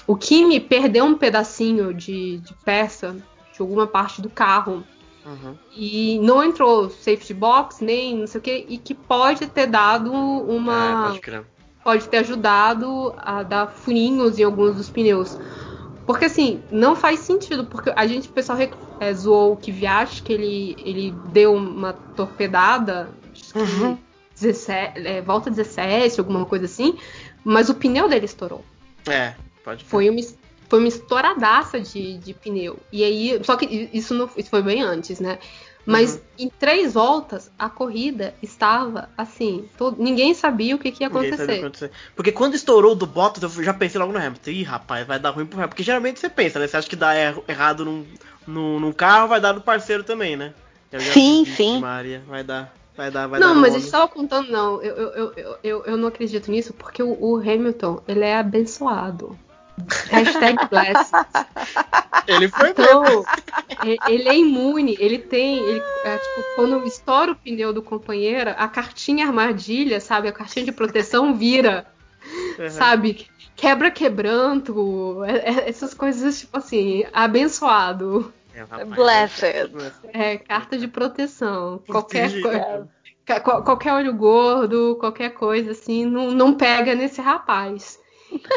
o 0.08 0.16
Kimi 0.16 0.60
perdeu 0.60 1.06
um 1.06 1.16
pedacinho 1.16 1.94
de, 1.94 2.40
de 2.40 2.54
peça 2.66 3.16
de 3.54 3.62
alguma 3.62 3.86
parte 3.86 4.22
do 4.22 4.30
carro 4.30 4.84
Uhum. 5.26 5.56
e 5.76 6.18
não 6.24 6.44
entrou 6.44 6.90
safety 6.90 7.34
box 7.36 7.82
nem 7.84 8.16
não 8.18 8.26
sei 8.26 8.40
o 8.40 8.42
que 8.42 8.66
e 8.70 8.78
que 8.80 8.96
pode 8.96 9.46
ter 9.48 9.68
dado 9.68 10.12
É, 10.12 10.18
uma 10.18 11.08
pode 11.10 11.20
crer. 11.20 11.46
Pode 11.84 12.08
ter 12.08 12.18
ajudado 12.18 13.14
a 13.18 13.44
dar 13.44 13.68
furinhos 13.68 14.38
em 14.40 14.44
alguns 14.44 14.76
dos 14.76 14.90
pneus. 14.90 15.38
Porque 16.06 16.26
assim, 16.26 16.62
não 16.72 16.96
faz 16.96 17.20
sentido, 17.20 17.66
porque 17.66 17.92
a 17.96 18.08
gente, 18.08 18.28
o 18.28 18.32
pessoal 18.32 18.58
é, 19.00 19.14
zoou 19.14 19.54
o 19.54 19.58
Kvyat, 19.58 20.24
que 20.24 20.34
ele, 20.34 20.76
ele 20.84 21.14
deu 21.28 21.54
uma 21.54 21.94
torpedada, 21.94 23.10
acho 23.32 23.54
que 23.54 23.60
Uhum. 23.60 23.98
17, 24.40 25.06
é, 25.06 25.22
volta 25.22 25.50
17, 25.50 26.20
alguma 26.20 26.46
coisa 26.46 26.66
assim, 26.66 26.98
mas 27.44 27.70
o 27.70 27.76
pneu 27.76 28.08
dele 28.08 28.26
estourou. 28.26 28.64
É, 29.08 29.36
pode 29.64 29.84
crer. 29.84 29.90
Foi 29.90 30.10
uma, 30.10 30.22
foi 30.68 30.80
uma 30.80 30.88
estouradaça 30.88 31.80
de, 31.80 32.18
de 32.18 32.34
pneu. 32.34 32.80
E 32.92 33.04
aí, 33.04 33.40
só 33.44 33.56
que 33.56 33.90
isso, 33.94 34.14
não, 34.14 34.30
isso 34.38 34.50
foi 34.50 34.62
bem 34.62 34.82
antes, 34.82 35.20
né? 35.20 35.40
Mas 35.86 36.16
Uhum. 36.16 36.22
em 36.38 36.50
três 36.50 36.94
voltas, 36.94 37.50
a 37.58 37.68
corrida 37.70 38.36
estava 38.44 39.10
assim, 39.18 39.68
todo- 39.78 40.02
ninguém 40.02 40.34
sabia 40.34 40.76
o 40.76 40.80
que, 40.80 40.92
que 40.92 41.04
ia 41.04 41.08
acontecer. 41.08 41.52
acontecer. 41.60 41.92
Porque 42.16 42.32
quando 42.32 42.54
estourou 42.54 42.92
o 42.92 42.96
do 42.96 43.08
Bottas, 43.08 43.42
eu 43.58 43.64
já 43.64 43.74
pensei 43.74 44.00
logo 44.00 44.12
no 44.12 44.20
Hamilton. 44.20 44.52
Ih, 44.52 44.64
rapaz, 44.64 45.08
vai 45.08 45.18
dar 45.20 45.32
ruim 45.32 45.46
pro 45.46 45.56
Hamilton. 45.58 45.70
Porque 45.70 45.84
geralmente 45.84 46.20
você 46.20 46.30
pensa, 46.30 46.60
né? 46.60 46.68
Você 46.68 46.78
acha 46.78 46.88
que 46.90 46.96
dá 46.96 47.16
er- 47.16 47.42
errado 47.48 47.86
num, 47.86 48.06
num, 48.46 48.80
num 48.80 48.92
carro, 48.92 49.30
vai 49.30 49.40
dar 49.42 49.54
no 49.54 49.62
parceiro 49.62 50.04
também, 50.04 50.36
né? 50.36 50.54
Já 50.92 51.00
Sim, 51.00 51.46
sim. 51.46 51.80
Maria, 51.80 52.24
vai 52.28 52.44
dar, 52.44 52.74
vai 52.98 53.10
dar, 53.10 53.28
vai 53.28 53.40
não, 53.40 53.54
dar 53.56 53.60
mas 53.62 53.74
gente 53.74 53.90
tava 53.90 54.08
contando, 54.08 54.52
não. 54.52 54.82
Eu, 54.84 54.96
eu, 54.96 55.10
eu, 55.14 55.34
eu- 55.38 55.58
eu, 55.64 55.84
eu 55.86 55.98
não 55.98 56.08
acredito 56.10 56.52
nisso, 56.52 56.74
porque 56.74 57.02
o, 57.02 57.18
o 57.20 57.38
Hamilton, 57.38 58.02
ele 58.08 58.26
é 58.26 58.38
abençoado. 58.38 59.38
Hashtag 60.10 60.58
blessed. 60.70 61.12
Ele 62.28 62.48
foi 62.48 62.70
Então, 62.70 63.26
e- 63.86 63.98
ele 64.08 64.30
é 64.30 64.38
imune, 64.38 64.96
ele 65.00 65.18
tem. 65.18 65.58
Ele, 65.58 65.82
é, 66.04 66.18
tipo, 66.18 66.44
quando 66.56 66.86
estoura 66.86 67.32
o 67.32 67.36
pneu 67.36 67.74
do 67.74 67.82
companheiro, 67.82 68.52
a 68.58 68.68
cartinha 68.68 69.26
armadilha, 69.26 70.00
sabe? 70.00 70.28
A 70.28 70.32
cartinha 70.32 70.66
de 70.66 70.72
proteção 70.72 71.34
vira. 71.34 71.88
Uhum. 72.60 72.70
Sabe? 72.70 73.28
Quebra 73.56 73.90
quebranto. 73.92 75.24
é- 75.26 75.38
é- 75.50 75.70
essas 75.70 75.94
coisas, 75.94 76.40
tipo 76.42 76.58
assim, 76.58 77.04
abençoado. 77.14 78.34
Blessed. 78.96 79.72
É, 80.14 80.38
carta 80.38 80.78
de 80.78 80.88
proteção. 80.88 81.82
Qualquer 81.88 82.42
coisa. 82.42 82.88
Qualquer 83.64 83.94
olho 83.94 84.14
gordo, 84.14 84.98
qualquer 85.00 85.30
coisa 85.30 85.72
assim, 85.72 86.04
não, 86.04 86.32
não 86.32 86.54
pega 86.56 86.96
nesse 86.96 87.22
rapaz. 87.22 88.00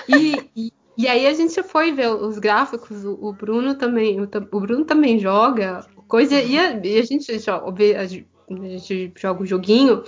E, 0.09 0.51
e, 0.57 0.73
e 0.97 1.09
aí 1.09 1.27
a 1.27 1.33
gente 1.35 1.63
foi 1.63 1.93
ver 1.93 2.09
os 2.09 2.39
gráficos, 2.39 3.05
o, 3.05 3.19
o 3.21 3.33
Bruno 3.33 3.75
também, 3.77 4.21
o, 4.21 4.25
o 4.53 4.61
Bruno 4.61 4.85
também 4.85 5.19
joga 5.19 5.87
coisa, 6.09 6.41
e 6.41 6.59
a, 6.59 6.73
e 6.85 6.99
a 6.99 7.03
gente 7.03 7.39
joga, 7.39 8.01
a 8.01 8.07
gente 8.07 9.13
joga 9.17 9.43
o 9.43 9.47
joguinho, 9.47 10.05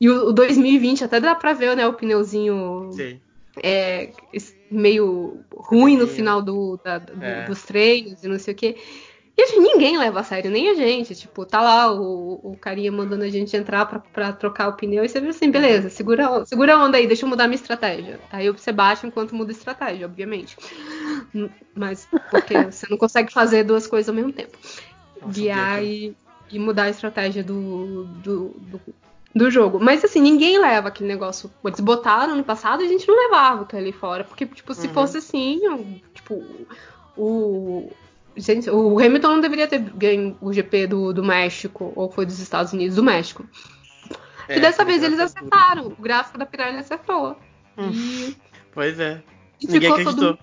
e 0.00 0.08
o, 0.08 0.28
o 0.28 0.32
2020 0.32 1.04
até 1.04 1.20
dá 1.20 1.34
pra 1.34 1.52
ver, 1.52 1.76
né, 1.76 1.86
o 1.86 1.92
pneuzinho 1.92 2.88
é, 3.62 4.10
meio 4.70 5.40
ruim 5.54 5.96
no 5.96 6.06
final 6.06 6.40
do, 6.40 6.80
da- 6.82 6.98
do- 6.98 7.22
É. 7.22 7.44
dos 7.46 7.62
treinos 7.62 8.22
e 8.24 8.28
não 8.28 8.38
sei 8.38 8.54
o 8.54 8.56
quê. 8.56 8.76
E 9.36 9.42
assim, 9.42 9.60
ninguém 9.60 9.96
leva 9.98 10.20
a 10.20 10.24
sério, 10.24 10.50
nem 10.50 10.68
a 10.68 10.74
gente. 10.74 11.14
Tipo, 11.14 11.46
tá 11.46 11.60
lá 11.62 11.90
o, 11.92 12.34
o 12.52 12.56
carinha 12.60 12.92
mandando 12.92 13.24
a 13.24 13.28
gente 13.30 13.56
entrar 13.56 13.86
pra, 13.86 13.98
pra 13.98 14.32
trocar 14.32 14.68
o 14.68 14.74
pneu 14.74 15.04
e 15.04 15.08
você 15.08 15.20
vê 15.20 15.28
assim, 15.28 15.50
beleza, 15.50 15.88
segura, 15.88 16.44
segura 16.44 16.74
a 16.74 16.84
onda 16.84 16.98
aí, 16.98 17.06
deixa 17.06 17.24
eu 17.24 17.28
mudar 17.30 17.48
minha 17.48 17.56
estratégia. 17.56 18.20
Aí 18.30 18.50
você 18.50 18.70
baixa 18.70 19.06
enquanto 19.06 19.34
muda 19.34 19.50
a 19.50 19.56
estratégia, 19.56 20.06
obviamente. 20.06 20.56
Mas 21.74 22.06
porque 22.30 22.64
você 22.64 22.86
não 22.90 22.98
consegue 22.98 23.32
fazer 23.32 23.64
duas 23.64 23.86
coisas 23.86 24.08
ao 24.08 24.14
mesmo 24.14 24.32
tempo. 24.32 24.56
Guiar 25.28 25.82
e, 25.82 26.14
e 26.50 26.58
mudar 26.58 26.84
a 26.84 26.90
estratégia 26.90 27.42
do, 27.42 28.04
do, 28.22 28.48
do, 28.58 28.80
do 29.34 29.50
jogo. 29.50 29.78
Mas 29.80 30.04
assim, 30.04 30.20
ninguém 30.20 30.58
leva 30.58 30.88
aquele 30.88 31.08
negócio. 31.08 31.50
Eles 31.64 31.80
botaram 31.80 32.36
no 32.36 32.44
passado 32.44 32.82
e 32.82 32.86
a 32.86 32.88
gente 32.88 33.08
não 33.08 33.16
levava 33.16 33.62
aquele 33.62 33.82
ali 33.82 33.92
fora. 33.92 34.24
Porque, 34.24 34.44
tipo, 34.46 34.74
se 34.74 34.88
Uhum. 34.88 34.92
fosse 34.92 35.18
assim, 35.18 35.60
tipo, 36.14 36.42
o. 37.16 37.90
Gente, 38.36 38.70
o 38.70 38.98
Hamilton 38.98 39.28
não 39.28 39.40
deveria 39.40 39.68
ter 39.68 39.78
ganho 39.78 40.36
o 40.40 40.52
GP 40.52 40.86
do, 40.86 41.12
do 41.12 41.22
México, 41.22 41.92
ou 41.94 42.10
foi 42.10 42.24
dos 42.24 42.38
Estados 42.38 42.72
Unidos, 42.72 42.96
do 42.96 43.02
México. 43.02 43.44
É, 44.48 44.56
e 44.56 44.60
dessa 44.60 44.84
vez 44.84 45.02
eles 45.02 45.20
acertaram. 45.20 45.86
O 45.86 46.02
gráfico 46.02 46.38
da 46.38 46.46
Pirelli 46.46 46.78
acertou. 46.78 47.36
E, 47.78 48.36
Pois 48.72 48.98
é. 48.98 49.22
e 49.60 49.66
Ninguém 49.66 49.90
ficou 49.90 50.04
todo 50.14 50.28
acreditou. 50.30 50.38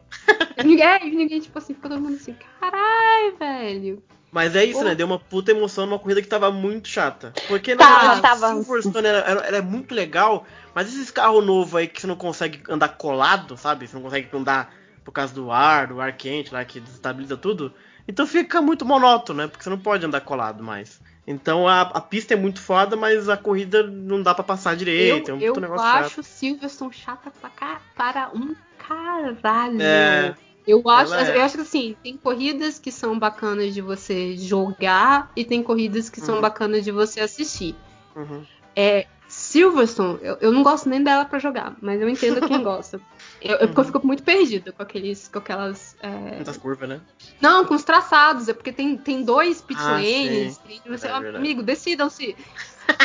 Ninguém, 0.64 0.86
é, 0.86 1.00
ninguém, 1.06 1.40
tipo 1.40 1.58
assim, 1.58 1.74
ficou 1.74 1.90
todo 1.90 2.02
mundo 2.02 2.16
assim, 2.16 2.36
carai, 2.60 3.32
velho. 3.40 4.04
Mas 4.32 4.56
é 4.56 4.64
isso, 4.64 4.80
Pô. 4.80 4.86
né? 4.86 4.94
Deu 4.94 5.08
uma 5.08 5.18
puta 5.18 5.52
emoção 5.52 5.86
numa 5.86 5.98
corrida 5.98 6.22
que 6.22 6.28
tava 6.28 6.52
muito 6.52 6.88
chata. 6.88 7.34
Porque 7.48 7.74
na 7.74 7.84
Tava, 7.84 8.00
verdade, 8.00 8.22
tava. 8.22 8.54
Silverstone 8.56 9.08
era, 9.08 9.20
era, 9.20 9.40
era 9.48 9.62
muito 9.62 9.96
legal, 9.96 10.46
mas 10.76 10.88
esses 10.88 11.10
carros 11.10 11.44
novos 11.44 11.76
aí 11.76 11.88
que 11.88 12.00
você 12.00 12.08
não 12.08 12.16
consegue 12.16 12.62
andar 12.70 12.90
colado, 12.90 13.58
sabe? 13.58 13.88
Você 13.88 13.96
não 13.96 14.04
consegue 14.04 14.30
andar 14.34 14.72
por 15.10 15.14
causa 15.14 15.34
do 15.34 15.52
ar, 15.52 15.88
do 15.88 16.00
ar 16.00 16.16
quente 16.16 16.54
lá 16.54 16.64
que 16.64 16.80
desestabiliza 16.80 17.36
tudo. 17.36 17.74
Então 18.08 18.28
fica 18.28 18.62
muito 18.62 18.86
monótono, 18.86 19.42
né? 19.42 19.48
Porque 19.48 19.64
você 19.64 19.70
não 19.70 19.80
pode 19.80 20.06
andar 20.06 20.22
colado 20.22 20.64
mais. 20.64 21.02
Então 21.26 21.68
a, 21.68 21.82
a 21.82 22.00
pista 22.02 22.36
é 22.36 22.38
muito 22.38 22.62
foda, 22.62 22.96
mas 22.96 23.28
a 23.28 23.36
corrida 23.36 23.82
não 23.84 24.22
dá 24.22 24.36
pra 24.36 24.44
passar 24.44 24.76
direito. 24.76 25.32
é 25.32 25.34
eu 25.34 25.38
um 25.38 25.42
eu 25.42 25.56
negócio 25.62 25.86
acho 25.88 26.16
chato. 26.16 26.24
Silverstone 26.24 26.94
chata 26.94 27.32
pra 27.32 27.82
para 27.96 28.30
um 28.36 28.56
caralho. 28.88 29.82
É, 29.82 30.36
Eu 30.68 30.88
acho, 30.88 31.14
é. 31.16 31.38
eu 31.38 31.42
acho 31.42 31.56
que 31.56 31.62
assim, 31.62 31.96
tem 32.04 32.16
corridas 32.16 32.78
que 32.78 32.92
são 32.92 33.18
bacanas 33.18 33.74
de 33.74 33.82
você 33.82 34.38
jogar 34.38 35.32
e 35.36 35.44
tem 35.44 35.64
corridas 35.64 36.08
que 36.08 36.22
são 36.22 36.36
Uhum. 36.36 36.42
bacanas 36.42 36.84
de 36.84 36.92
você 36.92 37.20
assistir. 37.20 37.76
Uhum. 38.16 38.46
É, 38.76 39.08
Silverstone, 39.28 40.20
eu, 40.22 40.38
eu 40.42 40.52
não 40.52 40.64
gosto 40.64 40.90
nem 40.90 41.04
dela 41.04 41.26
pra 41.26 41.38
jogar, 41.38 41.76
mas 41.82 42.02
eu 42.02 42.10
entendo 42.10 42.48
quem 42.48 42.62
gosta. 42.64 43.00
Eu, 43.42 43.56
eu, 43.58 43.68
porque 43.68 43.80
eu 43.80 43.86
fico 43.86 44.06
muito 44.06 44.24
perdida 44.24 44.72
com 44.72 44.82
aqueles, 44.84 45.28
com 45.30 45.40
aquelas. 45.40 45.96
é, 46.02 46.08
Muitas 46.36 46.58
curvas, 46.58 46.90
né? 46.90 47.02
Não, 47.40 47.66
com 47.66 47.74
os 47.74 47.84
traçados, 47.84 48.50
é 48.50 48.54
porque 48.54 48.72
tem, 48.72 48.98
tem 48.98 49.24
dois 49.24 49.62
pit 49.62 49.80
Ah, 49.82 49.94
lanes. 49.94 50.56
sim. 50.56 50.80
tem- 50.84 50.92
você, 50.98 51.08
É 51.08 51.12
amigo, 51.12 51.64
decidam-se. 51.64 52.36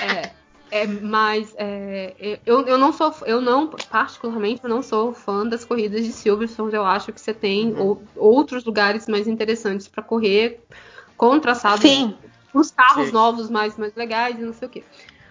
é, 0.03 0.31
é, 0.71 0.87
mas 0.87 1.55
é, 1.57 2.41
eu, 2.45 2.67
eu 2.67 2.77
não 2.77 2.93
sou, 2.93 3.15
eu 3.27 3.41
não, 3.41 3.69
particularmente, 3.69 4.61
eu 4.65 4.69
não 4.71 4.83
sou 4.83 5.13
fã 5.15 5.47
das 5.47 5.65
corridas 5.65 6.05
de 6.05 6.11
Silverstone. 6.13 6.75
Eu 6.75 6.85
acho 6.85 7.13
que 7.13 7.21
você 7.21 7.33
tem 7.33 7.73
Uhum. 7.73 7.81
ou- 7.87 8.03
outros 8.17 8.65
lugares 8.65 9.07
mais 9.07 9.29
interessantes 9.29 9.87
pra 9.87 10.03
correr 10.03 10.65
com 11.17 11.39
traçados. 11.39 11.81
Sim. 11.81 12.17
Os 12.53 12.71
carros 12.71 13.07
Sim. 13.07 13.13
novos 13.13 13.51
mais, 13.51 13.77
mais 13.77 13.95
legais 13.95 14.37
e 14.39 14.43
não 14.43 14.53
sei 14.53 14.67
o 14.69 14.71
quê. 14.71 14.85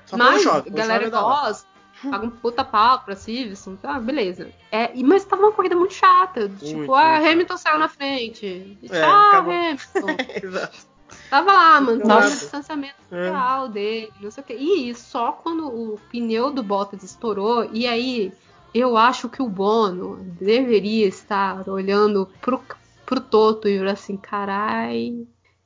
Só 0.05 0.17
Mas, 0.17 0.43
quando 0.45 0.71
galera 0.71 1.09
lá. 1.09 1.21
gosta, 1.21 1.67
paga 2.09 2.25
um 2.25 2.29
puta 2.29 2.63
pau 2.63 2.99
pra 2.99 3.15
Silverstone, 3.15 3.77
tá, 3.77 3.99
beleza. 3.99 4.49
É, 4.71 4.91
e- 4.95 5.03
mas 5.03 5.25
tava 5.25 5.43
uma 5.43 5.51
corrida 5.51 5.75
muito 5.75 5.93
chata. 5.93 6.49
tipo, 6.49 6.77
Muito, 6.77 6.93
ah, 6.93 7.15
muito 7.19 7.27
Hamilton 7.31 7.57
saiu 7.57 7.79
na 7.79 7.87
frente. 7.87 8.45
E 8.45 8.79
É, 8.89 9.01
tchau, 9.01 9.21
acabou. 9.27 9.53
Hamilton. 9.53 10.17
Exato. 10.43 10.93
Tava 11.29 11.51
lá, 11.53 11.81
mano, 11.81 12.07
Nossa. 12.07 12.27
o 12.27 12.31
distanciamento 12.39 12.95
É. 13.11 13.27
social 13.27 13.69
dele, 13.69 14.11
não 14.19 14.31
sei 14.31 14.43
o 14.43 14.47
quê. 14.47 14.53
E 14.55 14.95
só 14.95 15.31
quando 15.31 15.67
o 15.67 15.99
pneu 16.11 16.51
do 16.51 16.63
Bottas 16.63 17.03
estourou, 17.03 17.69
e 17.71 17.85
aí 17.85 18.31
eu 18.73 18.97
acho 18.97 19.29
que 19.29 19.41
o 19.41 19.47
Bono 19.47 20.15
deveria 20.39 21.07
estar 21.07 21.67
olhando 21.69 22.27
pro, 22.41 22.59
pro 23.05 23.21
Toto 23.21 23.67
e 23.67 23.77
falar 23.77 23.91
assim, 23.91 24.17
carai, 24.17 25.15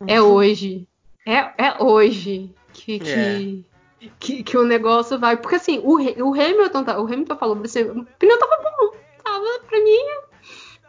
é 0.06 0.22
Uhum. 0.22 0.34
hoje. 0.34 0.88
É, 1.26 1.66
é 1.68 1.84
hoje 1.84 2.52
que, 2.74 3.00
que, 3.00 3.66
que, 4.20 4.44
que 4.44 4.58
o 4.58 4.64
negócio 4.66 5.18
vai. 5.20 5.38
Porque 5.38 5.56
assim, 5.56 5.80
o, 5.84 5.96
o 5.96 6.34
Hamilton, 6.34 6.84
tá- 6.84 7.00
o 7.00 7.06
Hamilton 7.06 7.36
falou 7.38 7.62
assim, 7.64 7.84
o 7.84 8.06
pneu 8.20 8.38
tava 8.40 8.58
bom, 8.58 8.92
tava 9.24 9.60
pra 9.68 9.80
mim. 9.80 10.00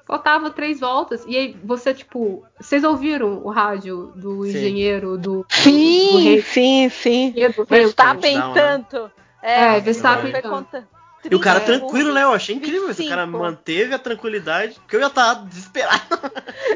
Faltava 0.06 0.48
três 0.50 0.80
voltas. 0.80 1.22
E 1.26 1.36
aí 1.36 1.56
você, 1.62 1.92
tipo. 1.92 2.42
Vocês 2.58 2.82
ouviram 2.82 3.42
o 3.44 3.50
rádio 3.50 4.10
do 4.16 4.42
Sim. 4.44 4.48
engenheiro 4.50 5.18
do. 5.18 5.40
do 5.40 5.46
Sim, 5.50 6.16
Hamilton? 6.16 6.42
sim, 6.46 6.88
sim. 6.88 7.34
Do 7.54 7.64
Verstappen 7.66 8.40
tanto. 8.54 9.10
É, 9.42 9.76
É, 9.76 9.80
Verstappen 9.80 10.32
tanto. 10.40 10.86
E 11.30 11.34
o 11.34 11.40
cara 11.40 11.60
30 11.60 11.78
tranquilo, 11.80 12.14
né? 12.14 12.22
Eu 12.22 12.32
achei 12.32 12.55
incrível. 12.55 12.84
Esse 12.90 13.02
25. 13.02 13.08
cara 13.08 13.26
manteve 13.26 13.92
a 13.94 13.98
tranquilidade, 13.98 14.74
porque 14.74 14.97
eu 14.97 15.00
ia 15.00 15.08
estar 15.08 15.34
desesperado. 15.34 16.00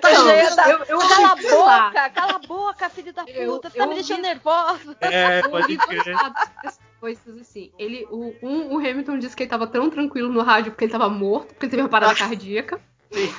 Tá 0.00 0.10
Não, 0.10 0.26
cheia 0.26 0.56
da- 0.56 0.68
eu- 0.70 0.78
eu 0.88 0.98
cala 0.98 1.28
a 1.32 1.36
boca, 1.36 2.10
cala 2.10 2.32
a 2.34 2.38
boca, 2.38 2.90
filho 2.90 3.12
da 3.12 3.22
puta, 3.24 3.38
Eu- 3.38 3.60
você 3.62 3.66
eu 3.68 3.82
tá 3.82 3.86
me 3.86 3.94
deixando 3.94 4.22
nervosa. 4.22 4.96
É, 5.00 5.40
Eu 5.46 5.50
pode 5.50 5.76
crer. 5.76 6.04
coisas 6.98 7.40
assim. 7.40 7.70
Ele, 7.78 8.06
o, 8.10 8.34
um, 8.42 8.74
o 8.74 8.78
Hamilton 8.78 9.18
disse 9.18 9.36
que 9.36 9.44
ele 9.44 9.50
tava 9.50 9.66
tão 9.66 9.88
tranquilo 9.90 10.28
no 10.32 10.42
rádio 10.42 10.72
porque 10.72 10.84
ele 10.84 10.92
tava 10.92 11.08
morto, 11.08 11.48
porque 11.54 11.66
ele 11.66 11.70
teve 11.70 11.82
uma 11.82 11.88
parada 11.88 12.14
cardíaca. 12.16 12.80
Sim. 13.12 13.32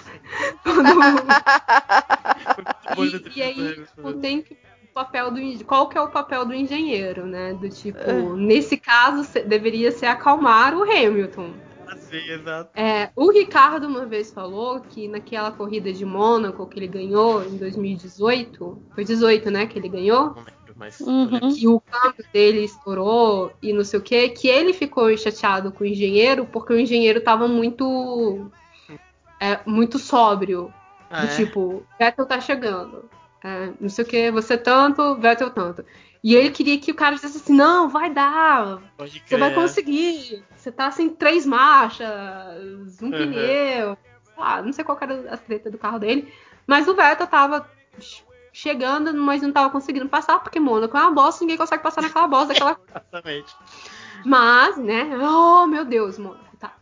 Bom 2.95 3.03
E, 3.06 3.32
e 3.35 3.41
aí, 3.41 3.72
esse 3.72 3.82
tipo, 3.95 4.14
tem 4.14 4.41
que 4.41 4.56
papel 4.93 5.31
do 5.31 5.65
qual 5.65 5.88
que 5.89 5.97
é 5.97 6.01
o 6.01 6.07
papel 6.09 6.45
do 6.45 6.53
engenheiro, 6.53 7.25
né? 7.25 7.53
Do 7.53 7.69
tipo, 7.69 7.99
É. 7.99 8.13
nesse 8.35 8.77
caso 8.77 9.27
deveria 9.47 9.91
ser 9.91 10.05
acalmar 10.05 10.75
o 10.75 10.83
Hamilton. 10.83 11.51
Sim, 11.97 12.30
exato. 12.30 12.69
É, 12.75 13.09
o 13.15 13.31
Ricardo 13.31 13.88
uma 13.88 14.05
vez 14.05 14.31
falou 14.31 14.80
que 14.81 15.07
naquela 15.07 15.51
corrida 15.51 15.91
de 15.91 16.05
Mônaco 16.05 16.65
que 16.67 16.80
ele 16.80 16.88
ganhou 16.88 17.43
em 17.43 17.57
2018, 17.57 18.81
foi 18.93 19.03
18, 19.03 19.49
né, 19.51 19.65
que 19.65 19.77
ele 19.77 19.89
ganhou, 19.89 20.25
Não 20.27 20.35
lembro, 20.38 20.73
mas. 20.75 20.99
Uhum. 20.99 21.53
que 21.53 21.67
o 21.67 21.80
câmbio 21.80 22.25
dele 22.33 22.63
estourou 22.65 23.51
e 23.61 23.73
não 23.73 23.83
sei 23.83 23.99
o 23.99 24.03
que, 24.03 24.30
que 24.30 24.47
ele 24.47 24.73
ficou 24.73 25.15
chateado 25.17 25.72
com 25.72 25.83
o 25.83 25.88
engenheiro 25.88 26.45
porque 26.45 26.73
o 26.73 26.80
engenheiro 26.80 27.22
tava 27.22 27.47
muito 27.47 28.49
é, 29.39 29.59
muito 29.65 29.99
sóbrio. 29.99 30.73
Ah, 31.09 31.22
Do 31.25 31.31
é? 31.31 31.35
tipo, 31.35 31.83
Vettel 31.99 32.25
tá 32.25 32.39
chegando. 32.39 33.09
É, 33.43 33.73
não 33.80 33.89
sei 33.89 34.05
o 34.05 34.07
que, 34.07 34.31
você 34.31 34.57
tanto, 34.57 35.15
Vettel 35.15 35.49
tanto. 35.49 35.83
E 36.23 36.33
ele 36.35 36.49
queria 36.51 36.80
que 36.80 36.91
o 36.91 36.95
cara 36.95 37.15
dissesse 37.15 37.38
assim, 37.38 37.53
não, 37.53 37.89
vai 37.89 38.09
dar, 38.13 38.81
Pode 38.97 39.19
você 39.19 39.38
vai 39.38 39.49
crer. 39.49 39.61
conseguir. 39.61 40.43
Você 40.55 40.72
tá 40.72 40.89
sem 40.91 41.09
três 41.09 41.45
marchas, 41.45 42.07
um 43.01 43.07
Uhum. 43.07 43.11
pneu. 43.11 43.97
Lá, 44.38 44.61
não 44.61 44.72
sei 44.72 44.83
qual 44.85 44.97
era 45.01 45.33
a 45.33 45.38
treta 45.38 45.69
do 45.69 45.77
carro 45.77 45.99
dele. 45.99 46.33
Mas 46.65 46.88
o 46.88 46.95
Vettel 46.95 47.27
tava 47.27 47.69
ch- 47.99 48.23
chegando, 48.53 49.13
mas 49.13 49.41
não 49.41 49.51
tava 49.51 49.69
conseguindo 49.69 50.07
passar, 50.07 50.39
porque 50.39 50.59
Mônaco 50.59 50.95
é 50.95 51.01
uma 51.01 51.11
bosta, 51.11 51.41
ninguém 51.43 51.57
consegue 51.57 51.83
passar 51.83 52.01
naquela 52.01 52.27
bosta 52.27 52.47
daquela 52.53 52.77
Exatamente. 53.11 53.53
mas, 54.25 54.77
né? 54.77 55.17
Oh, 55.17 55.67
meu 55.67 55.83
Deus, 55.83 56.17
Mônaco. 56.17 56.55
Tá. 56.57 56.73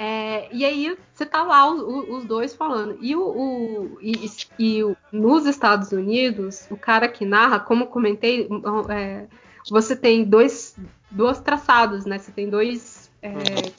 É, 0.00 0.48
e 0.52 0.64
aí, 0.64 0.96
você 1.12 1.26
tá 1.26 1.42
lá, 1.42 1.68
os, 1.68 1.82
os 2.08 2.24
dois 2.24 2.54
falando. 2.54 2.96
E, 3.00 3.16
o, 3.16 3.20
o- 3.20 3.98
e, 4.00 4.30
e 4.58 4.84
o- 4.84 4.96
nos 5.12 5.44
Estados 5.44 5.90
Unidos, 5.90 6.66
o 6.70 6.76
cara 6.76 7.08
que 7.08 7.24
narra, 7.24 7.58
como 7.58 7.82
eu 7.82 7.88
comentei, 7.88 8.48
é, 8.90 9.26
você 9.68 9.96
tem 9.96 10.22
dois, 10.24 10.76
dois 11.10 11.40
traçados, 11.40 12.04
né? 12.06 12.16
Você 12.18 12.30
tem 12.30 12.48
dois 12.48 13.10
é, 13.20 13.32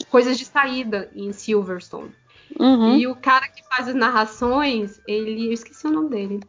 coisas 0.10 0.38
de 0.38 0.44
saída 0.44 1.10
em 1.16 1.32
Silverstone. 1.32 2.12
Uhum. 2.60 2.98
E 2.98 3.08
o 3.08 3.16
cara 3.16 3.48
que 3.48 3.64
faz 3.70 3.88
as 3.88 3.96
narrações, 3.96 5.00
ele. 5.08 5.48
Eu 5.48 5.54
esqueci 5.54 5.88
o 5.88 5.92
nome 5.92 6.10
dele. 6.10 6.40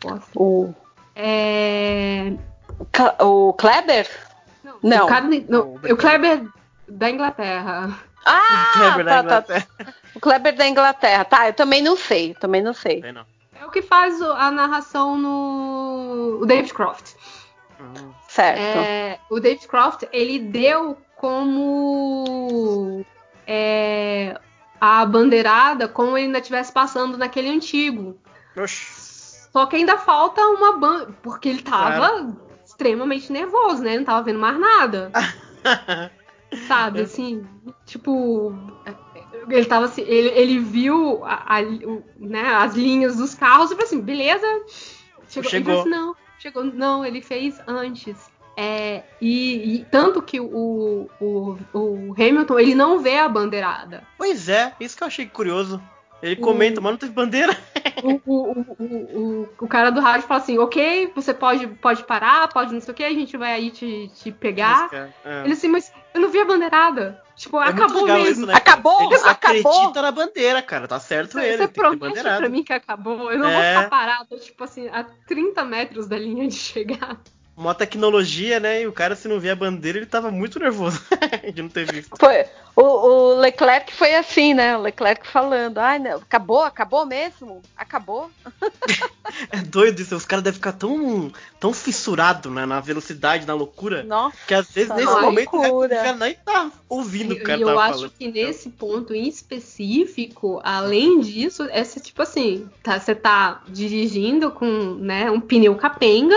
Posso? 0.00 0.26
O, 0.34 0.74
É, 1.14 2.32
o 3.20 3.52
Kleber? 3.52 4.08
Não. 4.82 5.04
O, 5.04 5.08
cara, 5.08 5.26
não, 5.28 5.44
Não, 5.48 5.74
o 5.74 5.96
Kleber 5.96 6.44
da 6.88 7.08
Inglaterra. 7.10 7.96
Ah, 8.24 8.72
Kleber 8.74 9.04
da 9.04 9.10
tá, 9.10 9.22
tá. 9.22 9.22
Inglaterra. 9.22 9.94
O 10.14 10.20
Kleber 10.20 10.56
da 10.56 10.68
Inglaterra. 10.68 11.24
Tá, 11.24 11.48
eu 11.48 11.54
também 11.54 11.82
não 11.82 11.96
sei, 11.96 12.34
também 12.34 12.62
não 12.62 12.72
sei. 12.74 13.00
Não. 13.12 13.24
é 13.60 13.64
o 13.66 13.70
que 13.70 13.82
faz 13.82 14.20
o- 14.20 14.32
a 14.32 14.50
narração 14.50 15.16
no 15.18 16.38
o 16.42 16.46
David 16.46 16.72
Croft. 16.74 17.14
Certo. 18.28 18.58
É, 18.60 19.18
o 19.28 19.40
David 19.40 19.66
Croft, 19.66 20.04
ele 20.12 20.38
deu 20.38 20.96
como 21.16 23.04
é, 23.46 24.38
a 24.80 25.04
bandeirada 25.04 25.88
como 25.88 26.16
ele 26.16 26.26
ainda 26.26 26.38
estivesse 26.38 26.72
passando 26.72 27.18
naquele 27.18 27.48
antigo. 27.50 28.16
Só 29.52 29.66
que 29.66 29.76
ainda 29.76 29.98
falta 29.98 30.40
uma 30.46 30.72
banda, 30.78 31.12
porque 31.22 31.48
ele 31.48 31.62
tava 31.62 32.34
extremamente 32.64 33.32
nervoso, 33.32 33.82
né? 33.82 33.90
Ele 33.90 33.98
não 33.98 34.04
tava 34.06 34.22
vendo 34.22 34.38
mais 34.38 34.58
nada. 34.58 35.10
Sabe, 36.68 37.00
assim, 37.02 37.44
tipo, 37.86 38.54
ele 39.48 39.64
tava 39.66 39.86
assim, 39.86 40.02
ele, 40.02 40.28
ele 40.28 40.58
viu 40.58 41.24
a- 41.24 41.56
a- 41.58 41.62
o- 41.62 42.02
né, 42.18 42.42
as 42.54 42.74
linhas 42.74 43.16
dos 43.16 43.34
carros 43.34 43.70
e 43.70 43.74
falou 43.74 43.84
assim, 43.86 44.00
beleza. 44.00 44.46
Chegou, 45.28 45.50
Ele 45.50 45.64
Chegou. 45.64 45.80
assim, 45.80 45.88
não, 45.90 46.16
chegou, 46.38 46.64
não, 46.64 47.04
ele 47.04 47.22
fez 47.22 47.58
antes. 47.66 48.30
É, 48.54 49.02
e, 49.18 49.76
e 49.76 49.84
tanto 49.90 50.20
que 50.20 50.38
o, 50.38 51.08
o, 51.18 51.56
o 51.72 52.14
Hamilton, 52.18 52.58
ele 52.58 52.74
não 52.74 52.98
vê 52.98 53.16
a 53.18 53.26
bandeirada. 53.28 54.06
Pois 54.18 54.46
é, 54.48 54.74
isso 54.78 54.94
que 54.96 55.02
eu 55.02 55.06
achei 55.08 55.26
curioso. 55.26 55.82
Ele 56.22 56.40
O- 56.40 56.44
comenta, 56.44 56.80
mas 56.80 56.92
não 56.92 56.98
teve 56.98 57.12
bandeira. 57.12 57.56
O, 58.02 58.20
o, 58.24 58.52
o, 58.52 58.76
o, 58.78 58.84
o- 59.42 59.48
o 59.60 59.68
cara 59.68 59.90
do 59.90 60.00
rádio 60.00 60.26
fala 60.26 60.40
assim, 60.40 60.56
ok, 60.58 61.10
você 61.14 61.34
pode, 61.34 61.66
pode 61.66 62.04
parar, 62.04 62.48
pode 62.48 62.72
não 62.72 62.80
sei 62.80 62.92
o 62.92 62.94
que, 62.94 63.04
a 63.04 63.10
gente 63.10 63.36
vai 63.36 63.52
aí 63.52 63.70
te, 63.70 64.10
te 64.14 64.30
pegar. 64.32 64.88
É. 65.24 65.44
Ele 65.44 65.52
assim, 65.52 65.68
mas 65.68 65.92
eu 66.14 66.20
não 66.20 66.28
vi 66.28 66.40
a 66.40 66.44
bandeirada. 66.44 67.20
Tipo, 67.34 67.60
É 67.60 67.68
acabou 67.68 68.06
mesmo. 68.06 68.28
isso, 68.30 68.46
né, 68.46 68.60
cara? 68.60 68.80
Ele 69.04 69.18
só 69.18 69.28
acredita 69.30 70.02
na 70.02 70.10
bandeira, 70.12 70.62
cara. 70.62 70.86
Tá 70.86 71.00
certo 71.00 71.38
ele. 71.38 71.52
Você 71.52 71.58
tem 71.58 71.68
que 71.68 71.74
ter 71.74 71.80
promete 71.98 72.20
pra 72.22 72.48
mim 72.48 72.62
que 72.62 72.72
acabou? 72.72 73.32
Eu 73.32 73.38
não 73.38 73.48
É. 73.48 73.52
vou 73.74 73.82
ficar 73.82 73.90
parada, 73.90 74.36
tipo 74.38 74.62
assim, 74.64 74.88
a 74.88 75.04
30 75.26 75.64
metros 75.64 76.06
da 76.06 76.18
linha 76.18 76.46
de 76.46 76.54
chegada. 76.54 77.18
Uma 77.56 77.74
tecnologia, 77.74 78.58
né? 78.58 78.82
E 78.82 78.86
o 78.86 78.92
cara, 78.92 79.14
se 79.14 79.28
não 79.28 79.38
via 79.38 79.52
a 79.52 79.56
bandeira, 79.56 79.98
ele 79.98 80.06
tava 80.06 80.30
muito 80.30 80.58
nervoso 80.58 81.00
de 81.52 81.60
não 81.60 81.68
ter 81.68 81.90
visto. 81.90 82.16
Foi, 82.18 82.46
o, 82.74 82.82
o 82.82 83.34
Leclerc 83.34 83.92
foi 83.92 84.14
assim, 84.14 84.54
né? 84.54 84.76
O 84.76 84.80
Leclerc 84.80 85.26
falando, 85.28 85.76
ai, 85.76 85.98
não, 85.98 86.16
acabou, 86.16 86.62
acabou 86.62 87.04
mesmo? 87.04 87.60
Acabou? 87.76 88.30
É 89.50 89.58
doido 89.58 90.00
isso. 90.00 90.14
Os 90.14 90.26
caras 90.26 90.42
devem 90.42 90.56
ficar 90.56 90.72
tão, 90.72 91.32
tão 91.58 91.72
fissurados 91.72 92.52
né, 92.52 92.66
na 92.66 92.80
velocidade, 92.80 93.46
na 93.46 93.54
loucura. 93.54 94.02
Nossa, 94.02 94.36
que 94.46 94.52
às 94.52 94.70
vezes 94.70 94.94
nesse 94.94 95.20
momento 95.20 95.54
o 95.54 95.62
loucura. 95.62 95.96
cara 95.96 96.16
nem 96.16 96.34
tá 96.34 96.70
ouvindo 96.88 97.32
o 97.32 97.36
que 97.36 97.42
o 97.42 97.44
cara 97.46 97.58
e 97.58 97.62
eu 97.62 97.68
tava 97.68 97.80
acho 97.82 97.94
falando. 97.94 98.12
que 98.18 98.30
nesse 98.30 98.68
ponto 98.70 99.14
em 99.14 99.26
específico, 99.26 100.60
além 100.62 101.20
disso, 101.20 101.66
essa 101.70 101.98
tipo 101.98 102.20
assim, 102.20 102.68
tá, 102.82 102.98
você 102.98 103.14
tá 103.14 103.62
dirigindo 103.68 104.50
com 104.50 104.66
né, 104.66 105.30
um 105.30 105.40
pneu 105.40 105.74
capenga. 105.76 106.36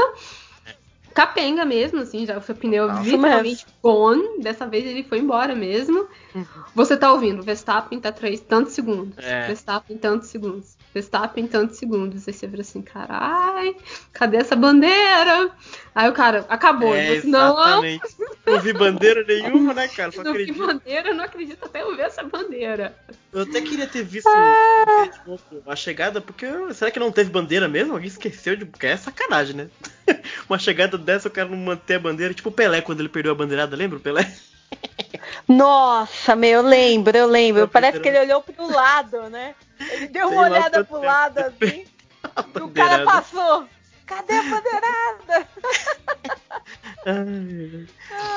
Capenga 1.16 1.64
mesmo, 1.64 2.02
assim, 2.02 2.26
já 2.26 2.38
o 2.38 2.42
seu 2.42 2.54
pneu 2.54 2.90
Nossa, 2.90 3.10
literalmente 3.10 3.66
gone. 3.82 4.42
Dessa 4.42 4.68
vez 4.68 4.86
ele 4.86 5.02
foi 5.02 5.20
embora 5.20 5.56
mesmo. 5.56 6.08
Você 6.76 6.98
tá 6.98 7.14
ouvindo, 7.14 7.42
Verstappen 7.42 8.02
tá 8.02 8.12
três 8.12 8.42
tantos 8.42 8.74
segundos. 8.74 9.18
É. 9.20 9.48
Verstappen 9.48 9.98
tantos 9.98 10.28
segundos. 10.28 10.75
Verstappen 10.96 11.46
tantos 11.46 11.78
segundos. 11.78 12.26
Aí 12.26 12.34
você 12.34 12.48
vira 12.48 12.62
assim, 12.62 12.82
carai, 12.82 13.76
cadê 14.14 14.38
essa 14.38 14.56
bandeira? 14.56 15.52
Aí 15.94 16.10
o 16.10 16.14
cara, 16.14 16.46
acabou. 16.48 16.96
É, 16.96 17.16
E 17.18 17.22
você, 17.22 17.28
não. 17.28 17.82
Não 18.46 18.60
vi 18.62 18.72
bandeira 18.72 19.22
nenhuma, 19.28 19.74
né, 19.74 19.90
cara? 19.90 20.14
Só 20.14 20.24
não 20.24 20.32
vi 20.32 20.44
acredito. 20.44 20.66
bandeira, 20.66 21.10
eu 21.10 21.14
não 21.14 21.26
acredito 21.26 21.66
até 21.66 21.82
eu 21.82 21.94
ver 21.98 22.04
essa 22.04 22.24
bandeira. 22.24 22.96
Eu 23.34 23.42
até 23.42 23.60
queria 23.60 23.86
ter 23.88 24.04
visto 24.06 24.30
Ah. 24.30 25.10
a 25.68 25.76
chegada, 25.76 26.22
porque 26.22 26.46
será 26.74 26.90
que 26.90 26.98
não 27.00 27.12
teve 27.12 27.30
bandeira 27.30 27.68
mesmo? 27.68 27.92
Alguém 27.92 28.08
esqueceu 28.08 28.56
de. 28.56 28.64
Porque 28.64 28.88
é 28.88 28.96
sacanagem, 28.96 29.54
né? 29.54 29.68
Uma 30.50 30.58
chegada 30.58 30.98
dessa, 30.98 31.28
o 31.28 31.32
cara 31.32 31.50
não 31.50 31.58
manter 31.58 31.96
a 31.96 32.00
bandeira, 32.00 32.34
tipo 32.34 32.48
o 32.48 32.54
Pelé 32.54 32.80
quando 32.80 33.02
ele 33.02 33.10
perdeu 33.10 33.34
a 33.34 33.36
bandeirada, 33.36 33.76
lembra 33.76 33.98
o 33.98 34.02
Pelé? 34.02 34.34
Nossa, 35.48 36.36
meu, 36.36 36.62
eu 36.62 36.62
lembro, 36.62 37.18
eu 37.18 37.28
lembro. 37.28 37.68
Parece 37.68 38.00
que 38.00 38.08
ele 38.08 38.20
olhou 38.20 38.42
pro 38.42 38.72
lado, 38.72 39.30
né? 39.30 39.56
Ele 39.80 40.08
deu 40.08 40.28
Sei 40.30 40.38
uma 40.38 40.48
olhada 40.48 40.84
pro 40.84 40.96
tempo. 40.96 41.06
lado 41.06 41.38
assim. 41.40 41.86
e 42.56 42.60
o 42.62 42.70
cara 42.70 43.04
passou. 43.06 43.68
Cadê 44.06 44.34
a 44.34 44.44
bandeirada? 44.44 45.48
Ai, 47.06 47.86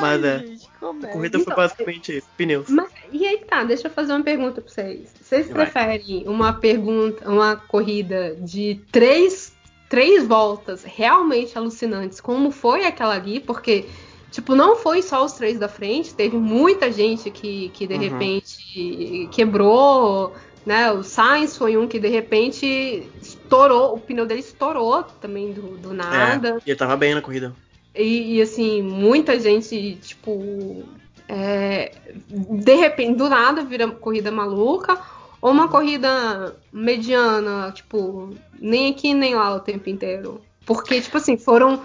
Mas 0.01 0.25
é. 0.25 0.37
A 0.77 0.79
comédia. 0.81 1.11
corrida 1.13 1.39
foi 1.39 1.43
Então, 1.43 1.57
basicamente 1.57 2.17
isso. 2.19 2.27
Pneus. 2.37 2.69
Mas, 2.71 2.89
e 3.13 3.27
aí 3.27 3.39
tá, 3.39 3.65
deixa 3.65 3.89
eu 3.89 3.91
fazer 3.93 4.13
uma 4.13 4.23
pergunta 4.25 4.61
pra 4.61 4.71
vocês. 4.73 5.13
Vocês 5.21 5.47
Vai. 5.49 5.67
preferem 5.67 6.25
uma 6.27 6.53
pergunta, 6.55 7.29
uma 7.31 7.57
corrida 7.57 8.35
de 8.37 8.81
três, 8.91 9.53
três 9.89 10.27
voltas 10.27 10.85
realmente 10.85 11.57
alucinantes, 11.57 12.21
como 12.21 12.51
foi 12.51 12.85
aquela 12.85 13.15
ali? 13.15 13.41
Porque, 13.41 13.87
tipo, 14.31 14.55
não 14.55 14.77
foi 14.77 15.03
só 15.03 15.25
os 15.25 15.33
três 15.33 15.59
da 15.59 15.69
frente, 15.69 16.15
teve 16.15 16.37
muita 16.37 16.91
gente 16.93 17.31
que, 17.31 17.69
que 17.71 17.87
de 17.87 17.95
Uhum. 17.95 18.01
repente 18.01 19.29
quebrou, 19.33 20.35
né? 20.69 20.93
O 20.93 21.03
Sainz 21.03 21.57
foi 21.57 21.79
um 21.79 21.89
que 21.89 21.99
de 21.99 22.09
repente 22.09 23.11
estourou, 23.23 23.95
o 23.95 23.99
pneu 23.99 24.27
dele 24.27 24.41
estourou 24.41 25.03
também 25.03 25.51
do, 25.51 25.79
do 25.79 25.95
nada. 25.95 26.51
É, 26.51 26.61
e 26.67 26.71
ele 26.71 26.79
tava 26.79 26.95
bem 26.95 27.15
na 27.15 27.23
corrida. 27.23 27.55
E, 27.95 28.37
e, 28.37 28.43
assim, 28.43 28.83
muita 28.83 29.41
gente, 29.41 29.97
tipo, 30.03 30.85
é, 31.27 31.91
de 32.29 32.75
repente, 32.75 33.17
do 33.17 33.31
nada 33.31 33.65
vira 33.65 33.91
corrida 33.91 34.31
maluca, 34.31 35.01
ou 35.41 35.51
uma 35.51 35.69
corrida 35.69 36.55
mediana, 36.71 37.73
tipo, 37.75 38.35
nem 38.61 38.93
aqui 38.93 39.15
nem 39.15 39.35
lá 39.35 39.55
o 39.55 39.61
tempo 39.61 39.89
inteiro. 39.89 40.39
Porque, 40.69 41.01
tipo 41.01 41.17
assim, 41.17 41.39
foram 41.39 41.83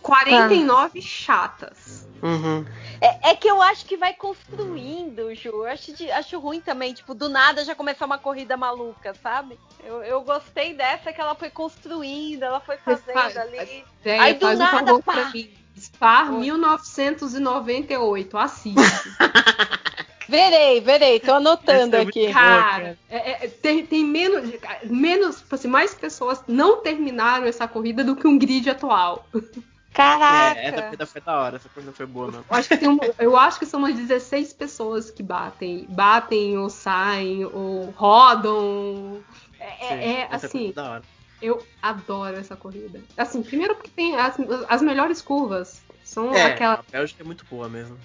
49 0.00 1.02
chatas. 1.02 2.08
Uhum. 2.22 2.64
É, 3.02 3.32
é 3.32 3.36
que 3.36 3.46
eu 3.46 3.60
acho 3.60 3.84
que 3.84 3.98
vai 3.98 4.14
construindo, 4.14 5.34
Ju. 5.34 5.50
Eu 5.50 5.66
acho, 5.66 5.92
de- 5.92 6.10
acho 6.10 6.38
ruim 6.38 6.58
também, 6.58 6.94
tipo, 6.94 7.12
do 7.14 7.28
nada 7.28 7.62
já 7.66 7.74
começar 7.74 8.06
uma 8.06 8.16
corrida 8.16 8.56
maluca, 8.56 9.12
sabe? 9.22 9.58
Eu, 9.84 10.02
eu 10.02 10.22
gostei 10.22 10.72
dessa 10.72 11.12
que 11.12 11.20
ela 11.20 11.34
foi 11.34 11.50
construindo, 11.50 12.44
ela 12.44 12.60
foi 12.60 12.78
fazendo 12.78 13.12
faz- 13.12 13.36
ali. 13.36 13.84
É, 14.02 14.18
Aí 14.18 14.32
do 14.34 14.40
faz 14.46 14.58
um 14.58 14.62
nada, 14.62 14.86
favor 14.86 15.02
pá! 15.02 15.12
pra 15.12 15.28
mim. 15.30 15.50
Spar 15.76 16.32
1998, 16.32 18.38
assiste. 18.38 18.78
Verei, 20.28 20.80
verei, 20.80 21.20
tô 21.20 21.32
anotando 21.34 21.96
é 21.96 22.00
aqui. 22.00 22.32
Cara, 22.32 22.98
é- 23.08 23.44
é- 23.44 23.48
tem, 23.48 23.84
tem 23.86 24.04
menos, 24.04 24.50
menos, 24.84 25.40
tipo 25.40 25.54
assim, 25.54 25.68
mais 25.68 25.94
pessoas 25.94 26.42
não 26.48 26.82
terminaram 26.82 27.46
essa 27.46 27.68
corrida 27.68 28.02
do 28.02 28.16
que 28.16 28.26
um 28.26 28.38
grid 28.38 28.68
atual. 28.70 29.28
Caraca! 29.92 30.58
É, 30.58 30.66
essa 30.66 30.82
corrida 30.82 31.06
foi 31.06 31.20
da 31.20 31.38
hora, 31.40 31.56
essa 31.56 31.68
corrida 31.68 31.92
foi 31.92 32.06
boa 32.06 32.26
mesmo. 32.26 32.44
Eu 32.50 32.56
acho 32.56 32.68
que, 32.68 32.76
tem 32.76 32.88
um- 32.88 32.98
eu 33.18 33.36
acho 33.36 33.58
que 33.60 33.66
são 33.66 33.78
umas 33.78 33.94
16 33.94 34.52
pessoas 34.52 35.10
que 35.10 35.22
batem. 35.22 35.86
Batem 35.88 36.58
ou 36.58 36.68
saem, 36.68 37.44
ou 37.44 37.90
rodam. 37.90 39.24
É, 39.60 39.88
Sim, 39.88 39.94
é- 39.94 40.20
é, 40.22 40.28
essa 40.32 40.46
assim, 40.46 40.72
da 40.72 40.90
hora. 40.90 41.02
eu 41.40 41.64
adoro 41.80 42.36
essa 42.36 42.56
corrida. 42.56 43.02
Assim, 43.16 43.40
primeiro 43.42 43.76
porque 43.76 43.90
tem 43.90 44.16
as, 44.16 44.36
as 44.68 44.82
melhores 44.82 45.22
curvas. 45.22 45.84
São 46.02 46.34
É, 46.34 46.46
aquela, 46.46 46.74
a 46.74 46.84
Bélgica 46.90 47.22
é 47.22 47.24
muito 47.26 47.44
boa 47.48 47.68
mesmo. 47.68 47.96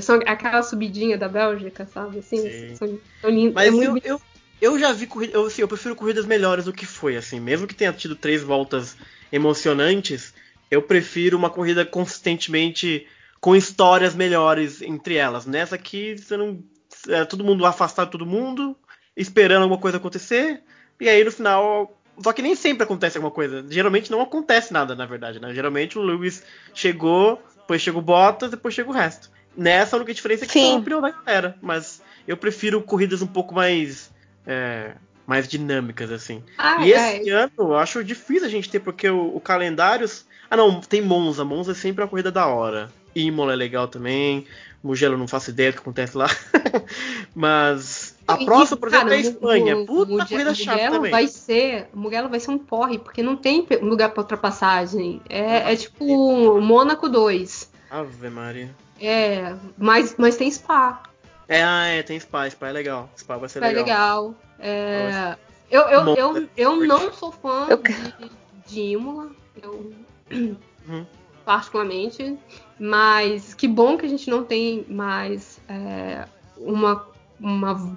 São 0.00 0.20
aquela 0.26 0.62
subidinha 0.62 1.18
da 1.18 1.28
Bélgica, 1.28 1.86
sabe? 1.86 2.18
Assim, 2.18 2.38
Sim. 2.38 2.76
são, 2.76 3.00
são 3.20 3.30
lindas. 3.30 3.54
Mas 3.54 3.68
é 3.68 3.70
muito 3.70 4.06
eu, 4.06 4.14
eu, 4.14 4.20
eu 4.60 4.78
já 4.78 4.92
vi 4.92 5.06
corrida. 5.06 5.34
Eu, 5.34 5.46
assim, 5.46 5.62
eu 5.62 5.68
prefiro 5.68 5.96
corridas 5.96 6.26
melhores 6.26 6.64
do 6.64 6.72
que 6.72 6.86
foi, 6.86 7.16
assim. 7.16 7.40
Mesmo 7.40 7.66
que 7.66 7.74
tenha 7.74 7.92
tido 7.92 8.14
três 8.14 8.42
voltas 8.42 8.96
emocionantes, 9.32 10.32
eu 10.70 10.80
prefiro 10.82 11.36
uma 11.36 11.50
corrida 11.50 11.84
consistentemente 11.84 13.06
com 13.40 13.54
histórias 13.54 14.14
melhores 14.14 14.80
entre 14.80 15.16
elas. 15.16 15.44
Nessa 15.44 15.74
aqui, 15.74 16.16
você 16.16 16.36
não. 16.36 16.62
É, 17.08 17.24
todo 17.24 17.44
mundo 17.44 17.66
afastado 17.66 18.06
de 18.06 18.12
todo 18.12 18.24
mundo, 18.24 18.76
esperando 19.16 19.62
alguma 19.64 19.80
coisa 19.80 19.98
acontecer, 19.98 20.62
e 21.00 21.08
aí 21.08 21.22
no 21.24 21.32
final. 21.32 22.00
Só 22.22 22.32
que 22.32 22.42
nem 22.42 22.54
sempre 22.54 22.84
acontece 22.84 23.18
alguma 23.18 23.34
coisa. 23.34 23.66
Geralmente 23.68 24.10
não 24.10 24.20
acontece 24.20 24.72
nada, 24.72 24.94
na 24.94 25.04
verdade, 25.04 25.40
né? 25.40 25.52
Geralmente 25.52 25.98
o 25.98 26.02
Lewis 26.02 26.44
chegou, 26.72 27.42
depois 27.56 27.82
chega 27.82 27.98
o 27.98 28.02
Bottas, 28.02 28.52
depois 28.52 28.72
chega 28.72 28.88
o 28.88 28.92
resto. 28.92 29.33
Nessa, 29.56 29.96
a 29.96 29.98
única 29.98 30.12
diferença 30.14 30.44
é 30.44 30.46
que 30.46 30.52
Sim. 30.52 30.66
são 30.68 30.76
a 30.76 30.78
opinião 30.80 31.00
da 31.00 31.10
galera. 31.10 31.56
Mas 31.62 32.02
eu 32.26 32.36
prefiro 32.36 32.82
corridas 32.82 33.22
um 33.22 33.26
pouco 33.26 33.54
mais. 33.54 34.10
é, 34.46 34.92
mais 35.26 35.48
dinâmicas, 35.48 36.10
assim. 36.12 36.42
Ah, 36.58 36.84
e 36.86 36.92
esse 36.92 37.30
é. 37.30 37.32
ano 37.32 37.52
eu 37.58 37.76
acho 37.78 38.04
difícil 38.04 38.46
a 38.46 38.50
gente 38.50 38.68
ter, 38.68 38.80
porque 38.80 39.08
o, 39.08 39.34
o 39.36 39.40
calendário. 39.40 40.06
Ah, 40.50 40.56
não, 40.56 40.80
tem 40.82 41.00
Monza. 41.00 41.44
Monza 41.44 41.72
é 41.72 41.74
sempre 41.74 42.02
uma 42.02 42.08
corrida 42.08 42.30
da 42.30 42.46
hora. 42.46 42.92
Imola 43.14 43.52
é 43.54 43.56
legal 43.56 43.88
também. 43.88 44.46
Mugello 44.82 45.16
não 45.16 45.26
faço 45.26 45.48
ideia 45.48 45.70
do 45.70 45.76
que 45.76 45.80
acontece 45.80 46.14
lá. 46.16 46.26
Mas 47.34 48.14
a 48.26 48.40
E, 48.40 48.44
próxima, 48.44 48.76
por 48.76 48.88
exemplo, 48.88 49.08
cara, 49.08 49.16
é 49.16 49.18
a 49.18 49.20
Espanha. 49.22 49.76
Mu- 49.76 49.86
Puta 49.86 50.12
Muge- 50.12 50.28
corrida 50.28 50.54
chata 50.54 50.90
também. 50.90 51.10
vai 51.10 51.26
ser, 51.28 51.88
Mugello 51.94 52.28
vai 52.28 52.40
ser 52.40 52.50
um 52.50 52.58
porre, 52.58 52.98
porque 52.98 53.22
não 53.22 53.36
tem 53.36 53.66
lugar 53.82 54.10
pra 54.10 54.20
ultrapassagem. 54.22 55.20
É, 55.28 55.72
é 55.72 55.76
tipo 55.76 56.60
Mônaco 56.60 57.08
2. 57.08 57.72
Ave 58.00 58.28
Maria. 58.30 58.74
É, 59.00 59.54
mas, 59.78 60.14
mas 60.18 60.36
tem 60.36 60.50
Spa. 60.50 61.02
É, 61.48 61.62
ah, 61.62 61.86
é, 61.86 62.02
tem 62.02 62.18
Spa. 62.18 62.48
Spa 62.50 62.68
é 62.68 62.72
legal. 62.72 63.08
Spa 63.16 63.36
vai 63.36 63.48
ser 63.48 63.58
Spa 63.60 63.66
é 63.66 63.72
legal. 63.72 63.84
legal. 63.86 64.34
É, 64.58 65.36
Eu, 65.70 65.82
eu, 65.82 66.04
Bom, 66.04 66.14
eu, 66.16 66.48
eu 66.56 66.76
não 66.86 67.12
sou 67.12 67.30
fã 67.32 67.66
Eu- 67.68 67.78
de, 67.78 68.30
de 68.66 68.80
Imola, 68.80 69.30
eu, 69.62 69.92
Uhum. 70.30 71.06
particularmente, 71.44 72.36
mas 72.78 73.54
que 73.54 73.68
bom 73.68 73.96
que 73.96 74.06
a 74.06 74.08
gente 74.08 74.28
não 74.30 74.42
tem 74.44 74.84
mais 74.88 75.60
é, 75.68 76.26
uma, 76.56 77.06
uma 77.38 77.96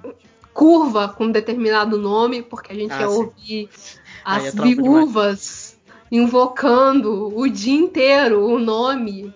curva 0.52 1.08
com 1.08 1.30
determinado 1.30 1.96
nome, 1.98 2.42
porque 2.42 2.72
a 2.72 2.74
gente 2.76 2.92
Ah, 2.92 3.00
ia 3.02 3.08
sim. 3.08 3.16
ouvir 3.16 3.70
Aí 4.24 4.44
é 4.44 4.48
as 4.48 4.54
tropa 4.54 4.68
demais. 4.68 4.84
viúvas 4.94 5.78
invocando 6.10 7.36
o 7.38 7.48
dia 7.48 7.78
inteiro 7.78 8.44
o 8.44 8.58
nome, 8.58 9.32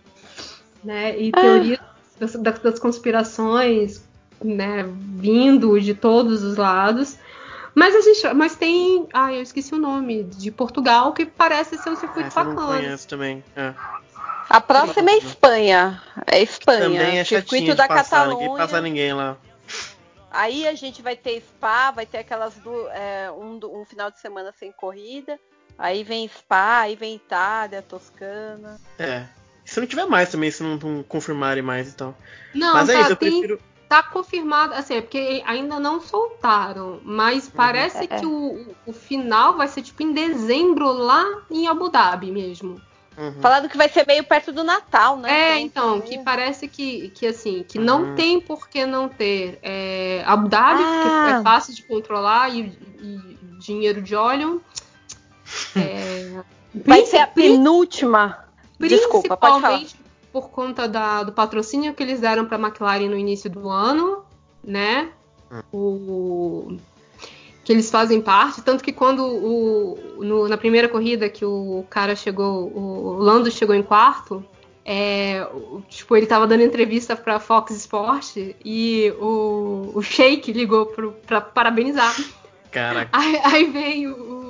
né? 0.85 1.19
E 1.19 1.31
Ah. 1.35 1.41
teorias 1.41 1.81
das, 2.19 2.33
das- 2.37 2.59
das 2.59 2.79
conspirações, 2.79 4.03
né? 4.43 4.85
Vindo 4.89 5.81
de 5.81 5.95
todos 5.95 6.43
os 6.43 6.57
lados. 6.57 7.17
Mas 7.75 7.95
a 7.95 8.01
gente, 8.03 8.35
mas 8.35 8.55
tem, 8.55 9.09
ah, 9.15 9.33
eu 9.33 9.41
esqueci 9.43 9.75
o 9.75 9.79
nome 9.79 10.25
de 10.25 10.51
Portugal 10.51 11.13
que 11.15 11.25
parece 11.25 11.79
ser 11.79 11.89
um 11.91 11.97
circuito 11.97 12.29
Essa 12.29 12.41
eu 12.41 12.45
não 12.45 12.55
bacana. 12.55 12.77
conheço 12.83 13.09
também. 13.09 13.43
É. 13.57 13.73
A 14.51 14.61
próxima 14.61 15.11
é 15.11 15.17
Espanha. 15.19 16.03
É 16.27 16.43
Espanha. 16.43 16.81
Também 17.01 17.19
é 17.19 17.25
Circuito 17.25 17.75
da 17.75 17.89
passar, 17.89 18.27
ninguém 18.29 18.41
Catalunha. 18.49 18.59
passa 18.69 18.81
ninguém 18.83 19.13
lá. 19.15 19.37
Aí 20.31 20.67
a 20.69 20.75
gente 20.75 21.01
vai 21.01 21.17
ter 21.17 21.41
Spa, 21.41 21.91
vai 21.91 22.05
ter 22.05 22.19
aquelas 22.19 22.55
du- 22.57 22.89
é, 22.89 23.31
um, 23.31 23.59
do- 23.59 23.75
um 23.75 23.85
final 23.87 24.11
de 24.11 24.21
semana 24.21 24.53
sem 24.59 24.71
corrida. 24.73 25.39
Aí 25.79 26.05
vem 26.05 26.29
Spa, 26.29 26.81
aí 26.81 26.95
vem 26.97 27.15
Itália, 27.15 27.81
Toscana. 27.83 28.79
É. 28.99 29.25
Se 29.73 29.81
não 29.81 29.87
tiver 29.87 30.05
mais 30.07 30.31
também, 30.31 30.51
se 30.51 30.63
não, 30.63 30.77
não 30.77 31.03
confirmarem 31.03 31.63
mais 31.63 31.91
e 31.93 31.97
tal. 31.97 32.15
Não, 32.55 32.75
Mas 32.75 32.89
é 32.91 32.93
tá, 32.95 33.01
isso, 33.01 33.13
eu 33.13 33.17
tem- 33.17 33.31
prefiro. 33.41 33.61
tá 33.89 34.03
confirmado, 34.03 34.75
assim, 34.75 34.97
é 34.97 35.01
porque 35.01 35.43
ainda 35.47 35.81
não 35.81 35.99
soltaram, 36.01 37.01
mas 37.03 37.49
parece 37.49 38.05
É. 38.05 38.07
que 38.07 38.27
o, 38.27 38.67
o 38.87 38.93
final 38.93 39.57
vai 39.57 39.69
ser 39.69 39.81
tipo 39.83 40.03
em 40.03 40.13
dezembro 40.13 40.93
lá 40.93 41.25
em 41.51 41.67
Abu 41.69 41.89
Dhabi 41.89 42.31
mesmo. 42.31 42.81
Uhum. 43.17 43.41
Falando 43.41 43.69
que 43.69 43.77
vai 43.77 43.89
ser 43.89 44.07
meio 44.07 44.25
perto 44.25 44.53
do 44.53 44.63
Natal, 44.65 45.17
né? 45.19 45.53
É, 45.53 45.59
então, 45.61 46.01
que 46.01 46.19
parece 46.19 46.67
que, 46.69 47.09
que 47.11 47.27
assim, 47.27 47.63
que 47.67 47.79
não 47.79 48.03
Uhum. 48.03 48.15
tem 48.15 48.41
por 48.41 48.69
que 48.69 48.85
não 48.87 49.09
ter 49.09 49.59
é, 49.63 50.23
Abu 50.27 50.49
Dhabi, 50.49 50.83
Ah. 50.83 51.03
porque 51.03 51.35
é 51.35 51.43
fácil 51.43 51.75
de 51.75 51.83
controlar 51.85 52.49
e, 52.51 52.61
e 53.01 53.39
dinheiro 53.59 54.03
de 54.03 54.15
óleo. 54.15 54.63
É, 55.77 56.43
Vai 56.75 57.05
ser 57.05 57.19
a 57.19 57.27
penúltima. 57.27 58.39
Desculpa, 58.89 59.37
pode 59.37 59.61
falar. 59.61 59.77
Principalmente 59.79 60.03
por 60.33 60.49
conta 60.51 60.89
da- 60.89 61.23
do 61.23 61.33
patrocínio 61.33 61.93
que 61.95 62.03
eles 62.03 62.21
deram 62.21 62.47
para 62.47 62.57
a 62.57 62.61
McLaren 62.61 63.09
no 63.09 63.17
início 63.19 63.51
do 63.51 63.69
ano, 63.69 64.25
né? 64.65 65.11
O, 65.73 66.77
que 67.65 67.73
eles 67.73 67.91
fazem 67.91 68.21
parte, 68.21 68.63
tanto 68.63 68.83
que 68.83 68.93
quando 68.93 69.25
o, 69.25 69.99
no- 70.25 70.49
na 70.49 70.57
primeira 70.57 70.89
corrida 70.89 71.29
que 71.29 71.45
o 71.45 71.85
cara 71.91 72.17
chegou, 72.17 72.73
o 72.75 73.19
Lando 73.19 73.51
chegou 73.51 73.75
em 73.75 73.83
quarto, 73.83 74.43
é, 74.85 75.47
tipo, 75.89 76.17
ele 76.17 76.27
tava 76.27 76.47
dando 76.47 76.63
entrevista 76.63 77.15
pra 77.15 77.39
Fox 77.39 77.71
Sport 77.73 78.37
e 78.65 79.13
o, 79.21 79.93
o 79.95 80.03
Sheik 80.03 80.51
ligou 80.53 80.87
pro, 80.87 81.13
pra 81.27 81.41
parabenizar. 81.41 82.17
Caraca. 82.71 83.11
Aí, 83.13 83.41
aí 83.45 83.65
vem 83.71 84.09
o, 84.09 84.13
o- 84.15 84.42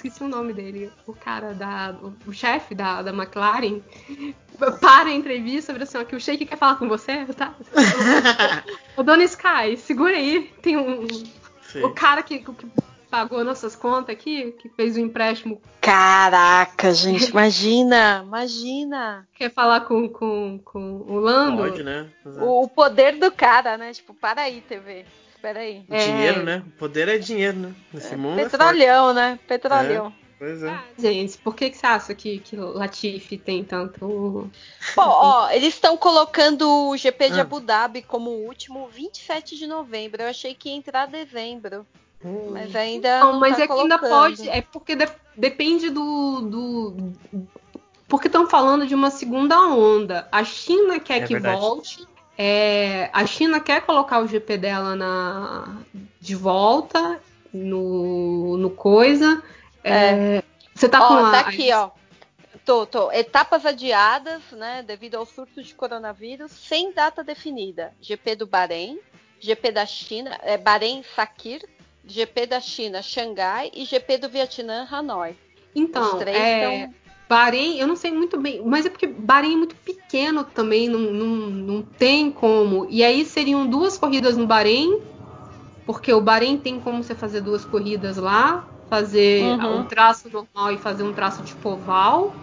Esqueci 0.00 0.24
o 0.24 0.28
nome 0.28 0.54
dele. 0.54 0.90
O 1.06 1.12
cara 1.12 1.52
da. 1.52 1.94
O, 2.02 2.30
o 2.30 2.32
chefe 2.32 2.74
da, 2.74 3.02
da 3.02 3.10
McLaren 3.12 3.82
para 4.80 5.10
a 5.10 5.12
entrevista, 5.12 5.74
vira 5.74 5.84
assim, 5.84 5.98
ó, 5.98 6.04
que 6.04 6.16
o 6.16 6.20
Sheik 6.20 6.46
quer 6.46 6.56
falar 6.56 6.76
com 6.76 6.88
você, 6.88 7.26
tá? 7.26 7.54
Ô, 8.96 9.02
Dona 9.02 9.24
Sky, 9.24 9.76
segura 9.76 10.16
aí. 10.16 10.50
Tem 10.62 10.78
um. 10.78 11.06
Sim. 11.62 11.82
O 11.82 11.90
cara 11.90 12.22
que, 12.22 12.38
que 12.38 12.66
pagou 13.10 13.44
nossas 13.44 13.76
contas 13.76 14.14
aqui, 14.14 14.52
que 14.52 14.70
fez 14.70 14.96
o 14.96 15.00
empréstimo, 15.00 15.60
Caraca, 15.82 16.94
gente, 16.94 17.30
imagina, 17.30 18.22
imagina. 18.24 19.28
quer 19.34 19.52
falar 19.52 19.82
com, 19.82 20.08
com, 20.08 20.60
com 20.64 21.04
o 21.06 21.18
Lando. 21.18 21.58
Pode, 21.58 21.82
né? 21.82 22.08
O, 22.24 22.64
o 22.64 22.68
poder 22.68 23.18
do 23.18 23.30
cara, 23.30 23.76
né? 23.76 23.92
Tipo, 23.92 24.14
para 24.14 24.42
aí, 24.42 24.62
TV. 24.62 25.04
Espera 25.40 25.60
aí. 25.60 25.82
O 25.88 25.96
Dinheiro, 25.96 26.42
né? 26.44 26.62
O 26.66 26.70
poder 26.78 27.08
é 27.08 27.16
dinheiro, 27.16 27.56
né? 27.58 27.74
Nesse 27.94 28.14
mundo 28.14 28.38
é 28.38 28.42
forte. 28.48 28.50
Petrolhão, 28.58 29.14
né? 29.14 29.38
Petrolhão. 29.48 30.12
Pois 30.38 30.62
é. 30.62 30.68
Ah, 30.68 30.84
gente, 30.98 31.38
por 31.38 31.54
que, 31.54 31.70
que 31.70 31.76
você 31.78 31.86
acha 31.86 32.14
que, 32.14 32.38
que 32.40 32.56
Latifi 32.56 33.38
tem 33.38 33.64
tanto. 33.64 34.50
Bom, 34.96 35.02
ó, 35.02 35.50
eles 35.50 35.74
estão 35.74 35.96
colocando 35.96 36.88
o 36.88 36.96
GP 36.96 37.30
de 37.30 37.38
Ah. 37.38 37.42
Abu 37.42 37.60
Dhabi 37.60 38.02
como 38.02 38.30
o 38.30 38.46
último 38.46 38.86
27 38.88 39.56
de 39.56 39.66
novembro. 39.66 40.22
Eu 40.22 40.28
achei 40.28 40.54
que 40.54 40.68
ia 40.68 40.76
entrar 40.76 41.06
dezembro. 41.06 41.86
Mas 42.50 42.76
ainda 42.76 43.20
Não, 43.20 43.32
não, 43.32 43.40
mas 43.40 43.56
tá 43.56 43.62
é 43.62 43.66
que 43.66 43.72
ainda 43.72 43.98
colocando. 43.98 44.36
pode. 44.36 44.48
É 44.50 44.60
porque 44.60 44.94
de- 44.94 45.08
depende 45.36 45.88
do. 45.88 46.40
do 46.42 47.12
porque 48.08 48.26
estão 48.28 48.46
falando 48.48 48.86
de 48.86 48.94
uma 48.94 49.10
segunda 49.10 49.58
onda. 49.60 50.28
A 50.32 50.42
China 50.44 50.98
quer 51.00 51.22
É 51.22 51.26
que 51.26 51.32
verdade. 51.34 51.60
volte. 51.60 52.06
É, 52.42 53.10
a 53.12 53.26
China 53.26 53.60
quer 53.60 53.82
colocar 53.82 54.18
o 54.20 54.26
GP 54.26 54.56
dela 54.56 54.96
na, 54.96 55.82
de 56.18 56.34
volta 56.34 57.20
no, 57.52 58.56
no 58.56 58.70
coisa. 58.70 59.42
É, 59.84 60.42
Você 60.74 60.88
tá 60.88 61.06
com 61.06 61.12
Ó, 61.14 61.26
a, 61.26 61.30
tá 61.32 61.40
aqui, 61.40 61.70
ó. 61.70 61.90
Tô, 62.64 62.86
tô. 62.86 63.12
Etapas 63.12 63.66
adiadas, 63.66 64.40
né, 64.52 64.82
devido 64.82 65.16
ao 65.16 65.26
surto 65.26 65.62
de 65.62 65.74
coronavírus, 65.74 66.50
sem 66.52 66.92
data 66.94 67.22
definida. 67.22 67.92
GP 68.00 68.36
do 68.36 68.46
Bahrein, 68.46 68.98
GP 69.38 69.70
da 69.72 69.84
China, 69.84 70.38
é, 70.42 70.56
Bahrein 70.56 71.02
Sakir, 71.14 71.62
GP 72.06 72.46
da 72.46 72.60
China 72.60 73.02
Xangai 73.02 73.70
e 73.74 73.84
GP 73.84 74.16
do 74.16 74.30
Vietnã 74.30 74.88
Hanoi. 74.90 75.36
Então, 75.74 76.02
Os 76.02 76.18
três 76.18 76.36
é, 76.38 76.60
tão- 76.86 76.94
Bahrein, 77.30 77.78
eu 77.78 77.86
não 77.86 77.96
sei 77.96 78.10
muito 78.12 78.40
bem, 78.40 78.60
mas 78.66 78.84
é 78.86 78.90
porque 78.90 79.06
Bahrein 79.06 79.54
é 79.54 79.56
muito 79.56 79.76
pequeno 79.76 80.44
também, 80.44 80.88
não, 80.88 80.98
não, 81.00 81.26
não 81.50 81.82
tem 81.82 82.32
como. 82.32 82.86
E 82.90 83.04
aí 83.04 83.24
seriam 83.24 83.68
duas 83.70 83.96
corridas 83.96 84.36
no 84.36 84.48
Bahrein, 84.48 84.90
porque 85.86 86.12
o 86.12 86.20
Bahrein 86.22 86.58
tem 86.58 86.80
como 86.80 87.02
você 87.02 87.14
fazer 87.14 87.40
duas 87.42 87.64
corridas 87.64 88.16
lá, 88.18 88.68
fazer 88.88 89.58
Uhum. 89.58 89.66
um 89.66 89.84
traço 89.84 90.30
normal 90.30 90.72
e 90.74 90.78
fazer 90.78 91.04
um 91.04 91.14
traço 91.14 91.42
tipo 91.44 91.70
oval. 91.70 92.38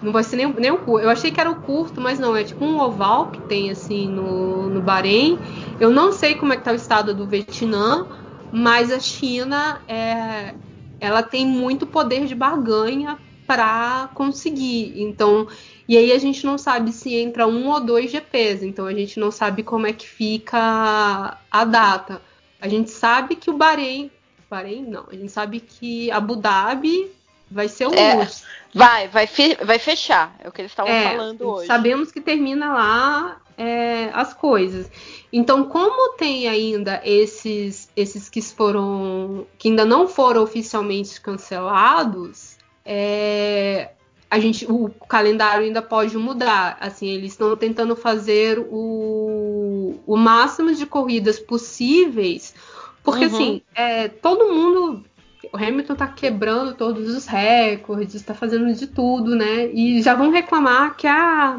Não 0.00 0.12
vai 0.12 0.22
ser 0.22 0.36
nem, 0.36 0.52
nem 0.54 0.70
o 0.70 0.78
curto. 0.78 1.04
Eu 1.04 1.10
achei 1.10 1.30
que 1.30 1.40
era 1.40 1.50
o 1.50 1.60
curto, 1.60 2.00
mas 2.00 2.18
não, 2.18 2.36
é 2.36 2.44
tipo 2.44 2.64
um 2.64 2.78
oval 2.80 3.30
que 3.30 3.40
tem 3.40 3.70
assim 3.70 4.08
no, 4.08 4.68
no 4.68 4.82
Bahrein. 4.82 5.40
Eu 5.80 5.90
não 5.90 6.12
sei 6.12 6.34
como 6.36 6.52
é 6.52 6.56
que 6.56 6.64
tá 6.64 6.72
o 6.72 6.74
estado 6.74 7.14
do 7.14 7.26
Vietnã, 7.26 8.06
mas 8.50 8.92
a 8.92 9.00
China 9.00 9.82
é, 9.88 10.54
ela 11.00 11.22
tem 11.22 11.46
muito 11.46 11.86
poder 11.86 12.26
de 12.26 12.34
barganha 12.34 13.18
para 13.46 14.08
conseguir. 14.14 14.94
Então, 15.00 15.46
e 15.88 15.96
aí 15.96 16.12
a 16.12 16.18
gente 16.18 16.44
não 16.44 16.58
sabe 16.58 16.92
se 16.92 17.14
entra 17.14 17.46
um 17.46 17.68
ou 17.68 17.80
dois 17.80 18.10
GPs. 18.10 18.64
Então 18.66 18.86
a 18.86 18.92
gente 18.92 19.18
não 19.20 19.30
sabe 19.30 19.62
como 19.62 19.86
é 19.86 19.92
que 19.92 20.06
fica 20.06 21.38
a 21.50 21.64
data. 21.64 22.20
A 22.60 22.68
gente 22.68 22.90
sabe 22.90 23.36
que 23.36 23.50
o 23.50 23.56
Bahrein, 23.56 24.10
Bahrein 24.50 24.82
não, 24.84 25.04
a 25.10 25.14
gente 25.14 25.30
sabe 25.30 25.60
que 25.60 26.10
Abu 26.10 26.36
Dhabi 26.36 27.10
vai 27.50 27.68
ser 27.68 27.86
o 27.86 27.94
É, 27.94 28.16
último. 28.16 28.40
Vai, 28.74 29.08
vai, 29.08 29.26
fe- 29.26 29.58
vai 29.64 29.78
fechar. 29.78 30.34
É 30.42 30.48
o 30.48 30.52
que 30.52 30.60
eles 30.62 30.72
estavam 30.72 30.92
É, 30.92 31.10
falando 31.16 31.42
hoje. 31.48 31.66
Sabemos 31.66 32.10
que 32.10 32.20
termina 32.20 32.72
lá 32.74 33.40
é, 33.56 34.10
as 34.12 34.34
coisas. 34.34 34.90
Então, 35.32 35.64
como 35.64 36.14
tem 36.16 36.48
ainda 36.48 37.00
esses, 37.04 37.88
esses 37.96 38.28
que 38.28 38.42
foram. 38.42 39.46
que 39.58 39.68
ainda 39.68 39.84
não 39.84 40.08
foram 40.08 40.42
oficialmente 40.42 41.20
cancelados, 41.20 42.55
é, 42.86 43.92
a 44.30 44.38
gente, 44.38 44.66
o 44.70 44.88
calendário 45.08 45.64
ainda 45.66 45.82
pode 45.82 46.16
mudar. 46.16 46.78
Assim, 46.80 47.08
eles 47.08 47.32
estão 47.32 47.56
tentando 47.56 47.96
fazer 47.96 48.58
o, 48.70 50.02
o 50.06 50.16
máximo 50.16 50.74
de 50.74 50.86
corridas 50.86 51.38
possíveis. 51.40 52.54
Porque 53.02 53.24
Uhum. 53.24 53.26
assim, 53.26 53.62
é, 53.74 54.08
todo 54.08 54.52
mundo 54.54 55.04
o 55.52 55.56
Hamilton 55.56 55.94
tá 55.96 56.08
quebrando 56.08 56.74
todos 56.76 57.08
os 57.14 57.26
recordes, 57.26 58.22
tá 58.22 58.34
fazendo 58.34 58.72
de 58.74 58.86
tudo, 58.88 59.34
né? 59.36 59.66
E 59.72 60.02
já 60.02 60.14
vão 60.14 60.30
reclamar 60.30 60.96
que 60.96 61.06
ah, 61.06 61.56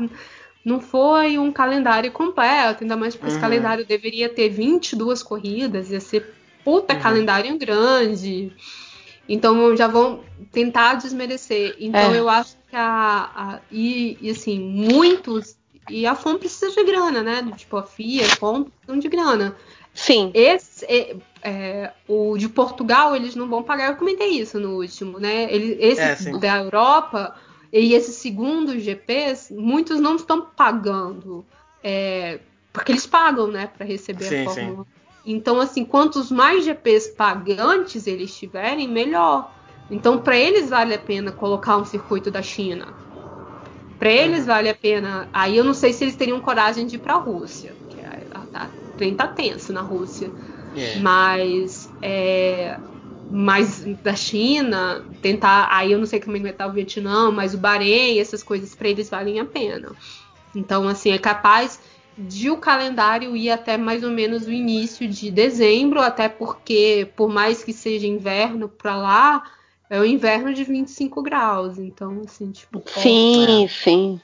não 0.66 0.82
foi 0.82 1.38
um 1.38 1.52
calendário 1.52 2.12
completo, 2.12 2.84
ainda 2.84 2.98
mais 2.98 3.16
porque 3.16 3.30
esse 3.30 3.38
Uhum. 3.38 3.42
calendário 3.42 3.86
deveria 3.88 4.30
ter 4.30 4.50
22 4.50 5.24
corridas, 5.24 5.92
ia 5.92 6.00
ser 6.02 6.36
puta 6.64 6.94
Uhum. 6.94 7.00
calendário 7.02 7.58
grande. 7.58 8.52
Então 9.28 9.76
já 9.76 9.88
vão 9.88 10.22
tentar 10.52 10.96
desmerecer. 10.96 11.76
Então 11.80 12.14
É. 12.14 12.20
eu 12.20 12.30
acho 12.30 12.56
que 12.70 12.76
a, 12.76 13.32
a- 13.36 13.60
e, 13.72 14.18
e, 14.22 14.30
assim, 14.30 14.60
muitos 14.60 15.58
e 15.90 16.06
a 16.06 16.16
FOM 16.16 16.38
precisa 16.38 16.70
de 16.72 16.84
grana, 16.84 17.24
né? 17.24 17.48
Tipo, 17.56 17.78
a 17.78 17.84
FIA, 17.84 18.26
a 18.26 18.30
FOM 18.36 18.64
precisam 18.66 19.00
de 19.00 19.08
grana. 19.08 19.56
Sim. 19.94 20.32
Esse, 20.34 20.86
é, 20.86 21.16
é, 21.42 21.92
o 22.08 22.38
de 22.38 22.48
Portugal, 22.50 23.16
eles 23.16 23.36
não 23.36 23.48
vão 23.48 23.64
pagar. 23.64 23.90
Eu 23.90 23.96
comentei 23.96 24.30
isso 24.30 24.60
no 24.60 24.76
último, 24.76 25.18
né? 25.20 25.48
Ele, 25.52 25.78
esse 25.80 26.30
É, 26.30 26.38
da 26.38 26.58
Europa 26.58 27.36
e 27.72 27.94
esse 27.94 28.12
segundo 28.14 28.78
GPs, 28.80 29.52
muitos 29.54 30.00
não 30.00 30.16
estão 30.18 30.42
pagando. 30.42 31.46
é, 31.84 32.40
porque 32.74 32.92
eles 32.92 33.08
pagam, 33.08 33.48
né? 33.48 33.68
Para 33.68 33.86
receber 33.86 34.26
Sim, 34.26 34.46
a 34.46 34.50
Fórmula 34.50 34.82
1. 34.82 34.86
Então, 35.28 35.60
assim, 35.60 35.84
quantos 35.84 36.32
mais 36.32 36.64
GPs 36.64 37.10
pagantes 37.10 38.08
eles 38.08 38.34
tiverem, 38.34 38.88
melhor. 38.88 39.52
Então, 39.92 40.20
para 40.20 40.38
eles 40.38 40.70
vale 40.70 40.94
a 40.94 41.00
pena 41.00 41.34
colocar 41.34 41.78
um 41.78 41.84
circuito 41.84 42.32
da 42.32 42.42
China. 42.42 42.88
Para 44.00 44.10
eles 44.10 44.46
vale 44.46 44.70
a 44.70 44.74
pena. 44.74 45.28
Aí 45.34 45.58
eu 45.58 45.66
não 45.66 45.74
sei 45.74 45.92
se 45.92 46.04
eles 46.06 46.16
teriam 46.16 46.40
coragem 46.40 46.88
de 46.88 46.96
ir 46.96 47.00
para 47.00 47.16
a 47.16 47.20
Rússia, 47.20 47.76
porque 47.82 48.00
a, 48.00 48.48
a, 48.54 48.70
o 48.88 48.98
trem 48.98 49.16
tá 49.16 49.28
tenso 49.28 49.74
na 49.74 49.82
Rússia. 49.82 50.32
É. 50.76 51.00
Mas 51.00 51.90
é, 52.02 52.80
mas 53.30 53.84
da 54.02 54.16
China, 54.16 55.04
tentar. 55.22 55.68
Aí 55.72 55.92
eu 55.92 56.00
não 56.00 56.06
sei 56.06 56.22
como 56.22 56.38
é 56.38 56.40
que 56.40 56.44
vai 56.44 56.52
estar 56.52 56.68
o 56.68 56.74
Vietnã, 56.74 57.32
mas 57.32 57.54
o 57.54 57.58
Bahrein, 57.58 58.20
essas 58.20 58.42
coisas 58.42 58.74
para 58.74 58.88
eles 58.88 59.10
valem 59.10 59.40
a 59.40 59.46
pena. 59.46 59.92
Então, 60.56 60.88
assim, 60.88 61.12
é 61.12 61.18
capaz 61.18 61.80
de 62.18 62.50
o 62.50 62.58
calendário 62.58 63.36
ir 63.36 63.50
até 63.50 63.78
mais 63.78 64.04
ou 64.04 64.10
menos 64.10 64.48
o 64.48 64.52
início 64.52 65.08
de 65.08 65.30
dezembro, 65.30 66.02
até 66.02 66.28
porque, 66.28 67.12
por 67.16 67.30
mais 67.30 67.64
que 67.64 67.72
seja 67.72 68.08
inverno 68.08 68.68
para 68.68 68.96
lá, 68.98 69.44
é 69.90 70.00
o 70.00 70.06
inverno 70.06 70.54
de 70.54 70.64
25 70.64 71.22
graus. 71.22 71.78
Então, 71.78 72.22
assim, 72.26 72.52
tipo. 72.52 72.82
Sim, 72.88 73.68
sim. 73.70 74.20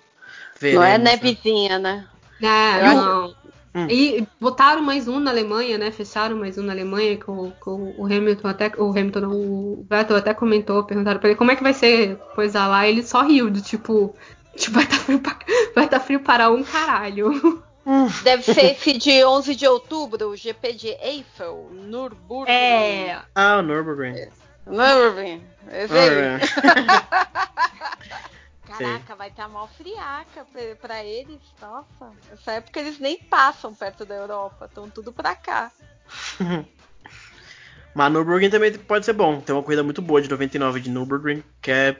Veremos, 0.59 0.85
Não 0.85 0.91
é 0.93 0.97
né? 0.97 1.11
nevezinha, 1.11 1.79
né? 1.79 2.07
É, 2.41 2.79
Eu 2.81 2.95
não. 2.95 3.35
Hum. 3.75 3.87
E 3.89 4.27
botaram 4.39 4.83
mais 4.83 5.07
um 5.07 5.19
na 5.19 5.31
Alemanha, 5.31 5.79
né? 5.79 5.89
Fecharam 5.91 6.37
mais 6.37 6.57
um 6.59 6.63
na 6.63 6.73
Alemanha, 6.73 7.17
que 7.17 7.29
o, 7.29 7.51
que 7.51 7.69
o 7.69 8.05
Hamilton 8.05 8.47
até. 8.47 8.71
O 8.77 8.91
Hamilton, 8.91 9.19
não, 9.21 9.31
o 9.31 9.85
Vettel 9.89 10.15
até 10.15 10.31
comentou, 10.33 10.83
perguntaram 10.83 11.19
pra 11.19 11.29
ele 11.29 11.37
como 11.37 11.51
é 11.51 11.55
que 11.55 11.63
vai 11.63 11.73
ser 11.73 12.17
coisa 12.35 12.67
lá. 12.67 12.87
Ele 12.87 13.01
só 13.03 13.23
riu, 13.23 13.49
do 13.49 13.61
tipo. 13.61 14.15
Tipo, 14.55 14.73
vai 14.75 14.83
estar 14.83 14.97
frio, 14.99 15.19
pra- 15.19 15.39
vai 15.75 15.89
tá 15.89 15.99
frio 15.99 16.19
para 16.19 16.51
um 16.51 16.63
caralho. 16.63 17.31
Deve 18.23 18.43
ser 18.43 18.71
esse 18.71 18.93
de 18.97 19.23
11 19.25 19.55
de 19.55 19.67
outubro, 19.67 20.29
o 20.29 20.35
GP 20.37 20.73
de 20.73 20.87
Eiffel, 21.01 21.69
Nürburgring. 21.71 22.51
É. 22.53 23.21
Ah, 23.35 23.57
o 23.57 23.61
Nürburgring. 23.61 24.29
Nürburgring. 24.65 25.43
Esse 25.71 25.93
aí. 25.93 26.09
Nürburgring. 26.39 27.03
Caraca, 28.65 29.15
vai 29.15 29.27
estar 29.29 29.47
mal 29.49 29.67
friaca 29.77 30.45
pra, 30.51 30.75
pra 30.81 31.03
eles. 31.03 31.39
Nossa, 31.61 32.11
nessa 32.29 32.53
época 32.53 32.79
eles 32.79 32.97
nem 32.99 33.17
passam 33.17 33.73
perto 33.73 34.05
da 34.05 34.15
Europa, 34.15 34.65
estão 34.65 34.89
tudo 34.89 35.11
pra 35.11 35.35
cá. 35.35 35.71
Mas 37.93 38.11
Nürburgring 38.11 38.49
também 38.49 38.73
pode 38.73 39.05
ser 39.05 39.13
bom. 39.13 39.39
Tem 39.41 39.53
uma 39.53 39.61
corrida 39.61 39.83
muito 39.83 40.01
boa 40.01 40.21
de 40.21 40.29
99 40.29 40.79
de 40.79 40.89
Nürburgring, 40.89 41.43
que 41.61 41.69
é. 41.71 41.95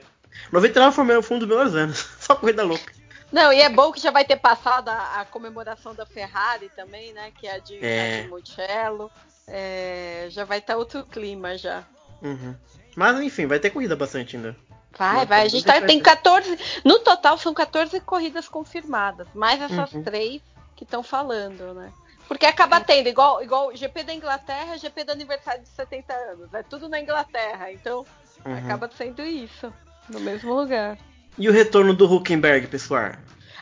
99 0.50 0.96
foi, 0.96 1.04
meu- 1.04 1.22
foi 1.22 1.36
um 1.36 1.40
dos 1.40 1.48
melhores 1.48 1.74
anos. 1.74 2.08
Só 2.18 2.34
corrida 2.34 2.64
louca. 2.64 2.92
Não, 3.34 3.52
e 3.52 3.60
é 3.60 3.68
bom 3.68 3.90
que 3.90 3.98
já 4.00 4.12
vai 4.12 4.24
ter 4.24 4.36
passado 4.36 4.88
a, 4.90 5.20
a 5.20 5.24
comemoração 5.24 5.92
da 5.92 6.06
Ferrari 6.06 6.68
também, 6.76 7.12
né? 7.12 7.32
Que 7.36 7.48
é 7.48 7.54
a 7.56 7.58
de, 7.58 7.84
É. 7.84 8.18
a 8.18 8.22
de 8.22 8.28
Mugello. 8.28 9.10
É, 9.48 10.28
já 10.30 10.44
vai 10.44 10.58
estar 10.58 10.76
outro 10.76 11.04
clima 11.04 11.58
já. 11.58 11.82
Uhum. 12.22 12.54
Mas 12.94 13.18
enfim, 13.20 13.46
vai 13.48 13.58
ter 13.58 13.70
corrida 13.70 13.96
bastante 13.96 14.36
ainda. 14.36 14.54
Vai, 14.96 15.26
vai. 15.26 15.42
A 15.42 15.48
gente 15.48 15.66
tá, 15.66 15.80
tem 15.80 15.98
de- 15.98 16.04
14. 16.04 16.56
No 16.84 17.00
total 17.00 17.36
são 17.36 17.52
14 17.52 17.98
corridas 18.02 18.48
confirmadas, 18.48 19.26
mais 19.34 19.60
essas 19.60 19.92
Uhum. 19.92 20.04
três 20.04 20.40
que 20.76 20.84
estão 20.84 21.02
falando, 21.02 21.74
né? 21.74 21.92
Porque 22.28 22.46
acaba 22.46 22.80
tendo, 22.80 23.08
igual, 23.08 23.42
igual 23.42 23.74
GP 23.74 24.04
da 24.04 24.14
Inglaterra, 24.14 24.78
GP 24.78 25.02
do 25.02 25.10
aniversário 25.12 25.60
de 25.62 25.68
70 25.70 26.14
anos. 26.14 26.54
É 26.54 26.62
tudo 26.62 26.88
na 26.88 27.00
Inglaterra, 27.00 27.72
então 27.72 28.06
Uhum. 28.46 28.56
acaba 28.58 28.88
sendo 28.96 29.22
isso. 29.22 29.74
No 30.08 30.20
mesmo 30.20 30.54
lugar. 30.54 30.96
E 31.38 31.48
o 31.48 31.52
retorno 31.52 31.92
do 31.94 32.12
Huckenberg, 32.12 32.66
pessoal? 32.68 33.12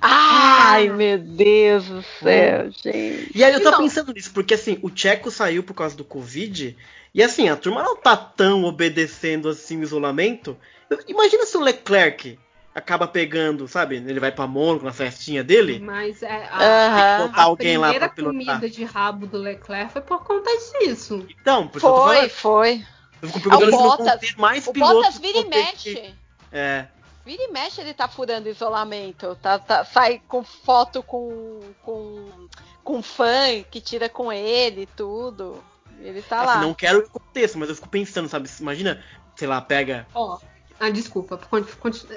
Ai, 0.01 0.89
meu 0.89 1.17
Deus 1.19 1.85
do 1.85 2.03
céu, 2.03 2.71
gente. 2.71 3.31
E 3.35 3.45
aí 3.45 3.53
eu 3.53 3.63
tô 3.63 3.71
Não. 3.71 3.79
pensando 3.79 4.13
nisso, 4.13 4.33
porque 4.33 4.55
assim, 4.55 4.79
o 4.83 4.91
Tcheco 4.91 5.31
saiu 5.31 5.63
por 5.63 5.75
causa 5.75 5.97
do 5.97 6.05
Covid, 6.05 6.77
e 7.15 7.23
assim, 7.23 7.49
a 7.49 7.57
turma 7.57 7.83
não 7.83 7.97
tá 7.97 8.17
tão 8.17 8.65
obedecendo 8.65 9.49
assim 9.49 9.79
o 9.79 9.83
isolamento. 9.83 10.57
Eu- 10.91 10.99
Imagina 11.07 11.47
se 11.47 11.57
o 11.57 11.61
Leclerc 11.61 12.37
acaba 12.75 13.07
pegando, 13.07 13.69
sabe? 13.69 13.97
Ele 13.97 14.19
vai 14.19 14.33
pra 14.33 14.47
Mônaco 14.47 14.85
na 14.85 14.93
festinha 14.93 15.45
dele. 15.45 15.79
Mas 15.79 16.23
é, 16.23 16.49
a, 16.51 16.59
Tem 16.59 17.23
que 17.23 17.29
botar 17.29 17.41
a 17.43 17.45
alguém 17.45 17.77
lá 17.79 17.89
primeira 17.89 18.07
pra 18.09 18.17
pilotar. 18.17 18.39
comida 18.59 18.71
de 18.71 18.85
rabo 18.85 19.27
do 19.27 19.39
Leclerc 19.39 19.93
foi 19.93 20.03
por 20.03 20.25
conta 20.25 20.51
disso. 20.81 21.25
Então, 21.41 21.69
por 21.69 21.81
Foi, 21.81 21.91
falando. 21.91 22.29
foi. 22.31 22.85
Eu 23.23 23.29
fico 23.29 23.51
Ah, 23.51 23.57
o 23.57 23.59
perguntando 23.61 23.71
não 23.71 23.79
vão 23.89 23.97
Bottas, 23.99 24.21
ter 24.21 24.37
mais 24.37 24.67
o 24.67 24.73
pilotos. 24.73 24.97
Bottas 24.97 25.19
vira 25.21 25.39
e 25.39 25.45
mexe. 25.49 26.15
É. 26.51 26.87
Vira 27.25 27.43
e 27.45 27.53
mexe, 27.53 27.81
ele 27.81 27.95
tá 27.95 28.09
furando 28.09 28.49
isolamento. 28.49 29.37
Tá, 29.41 29.59
tá- 29.59 29.85
sai 29.85 30.21
com 30.27 30.43
foto 30.43 31.03
com, 31.03 31.61
com, 31.83 32.49
com 32.83 33.03
fã 33.03 33.63
que 33.71 33.81
tira 33.81 34.09
com 34.09 34.33
ele 34.33 34.83
e 34.83 34.87
tudo. 34.87 35.63
Ele 36.01 36.21
tá 36.23 36.39
Assim, 36.39 36.47
lá. 36.47 36.61
não 36.61 36.75
quero 36.75 37.03
que 37.03 37.09
aconteça, 37.09 37.57
mas 37.59 37.69
eu 37.69 37.77
fico 37.77 37.89
pensando, 37.89 38.29
sabe? 38.29 38.49
Imagina, 38.59 39.03
sei 39.37 39.47
lá, 39.47 39.61
pega. 39.61 40.07
Ó, 40.15 40.39
ah, 40.81 40.91
desculpa, 40.91 41.39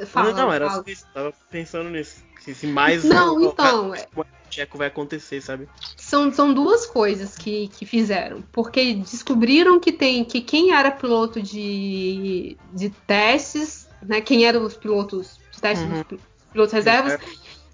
fala. 0.08 0.30
não, 0.32 0.38
não, 0.48 0.54
era 0.54 0.68
fala. 0.68 0.84
só 0.84 0.90
isso. 0.90 1.06
Tava 1.14 1.32
pensando 1.52 1.90
nisso. 1.92 2.24
Se, 2.40 2.56
se 2.56 2.66
mais 2.66 3.04
Não, 3.04 3.36
o- 3.38 3.44
então, 3.52 3.92
o 4.16 4.26
Tcheco 4.50 4.76
vai 4.78 4.88
acontecer, 4.88 5.40
sabe? 5.42 5.70
São, 5.98 6.34
são 6.34 6.52
duas 6.52 6.88
coisas 6.88 7.36
que, 7.36 7.68
que 7.68 7.86
fizeram. 7.86 8.42
Porque 8.52 8.96
descobriram 8.96 9.80
que 9.80 9.92
tem 9.92 10.26
que 10.26 10.42
quem 10.42 10.74
era 10.74 10.90
piloto 10.90 11.40
de, 11.42 12.58
de 12.74 12.90
testes, 12.90 13.85
né? 14.08 14.22
Quem 14.22 14.46
eram 14.46 14.64
os 14.64 14.76
pilotos 14.76 15.40
de 15.52 15.62
testes, 15.62 15.88
Uhum. 15.90 15.96
os 16.02 16.04
pi- 16.04 16.20
pilotos 16.52 16.74
reservas, 16.74 17.20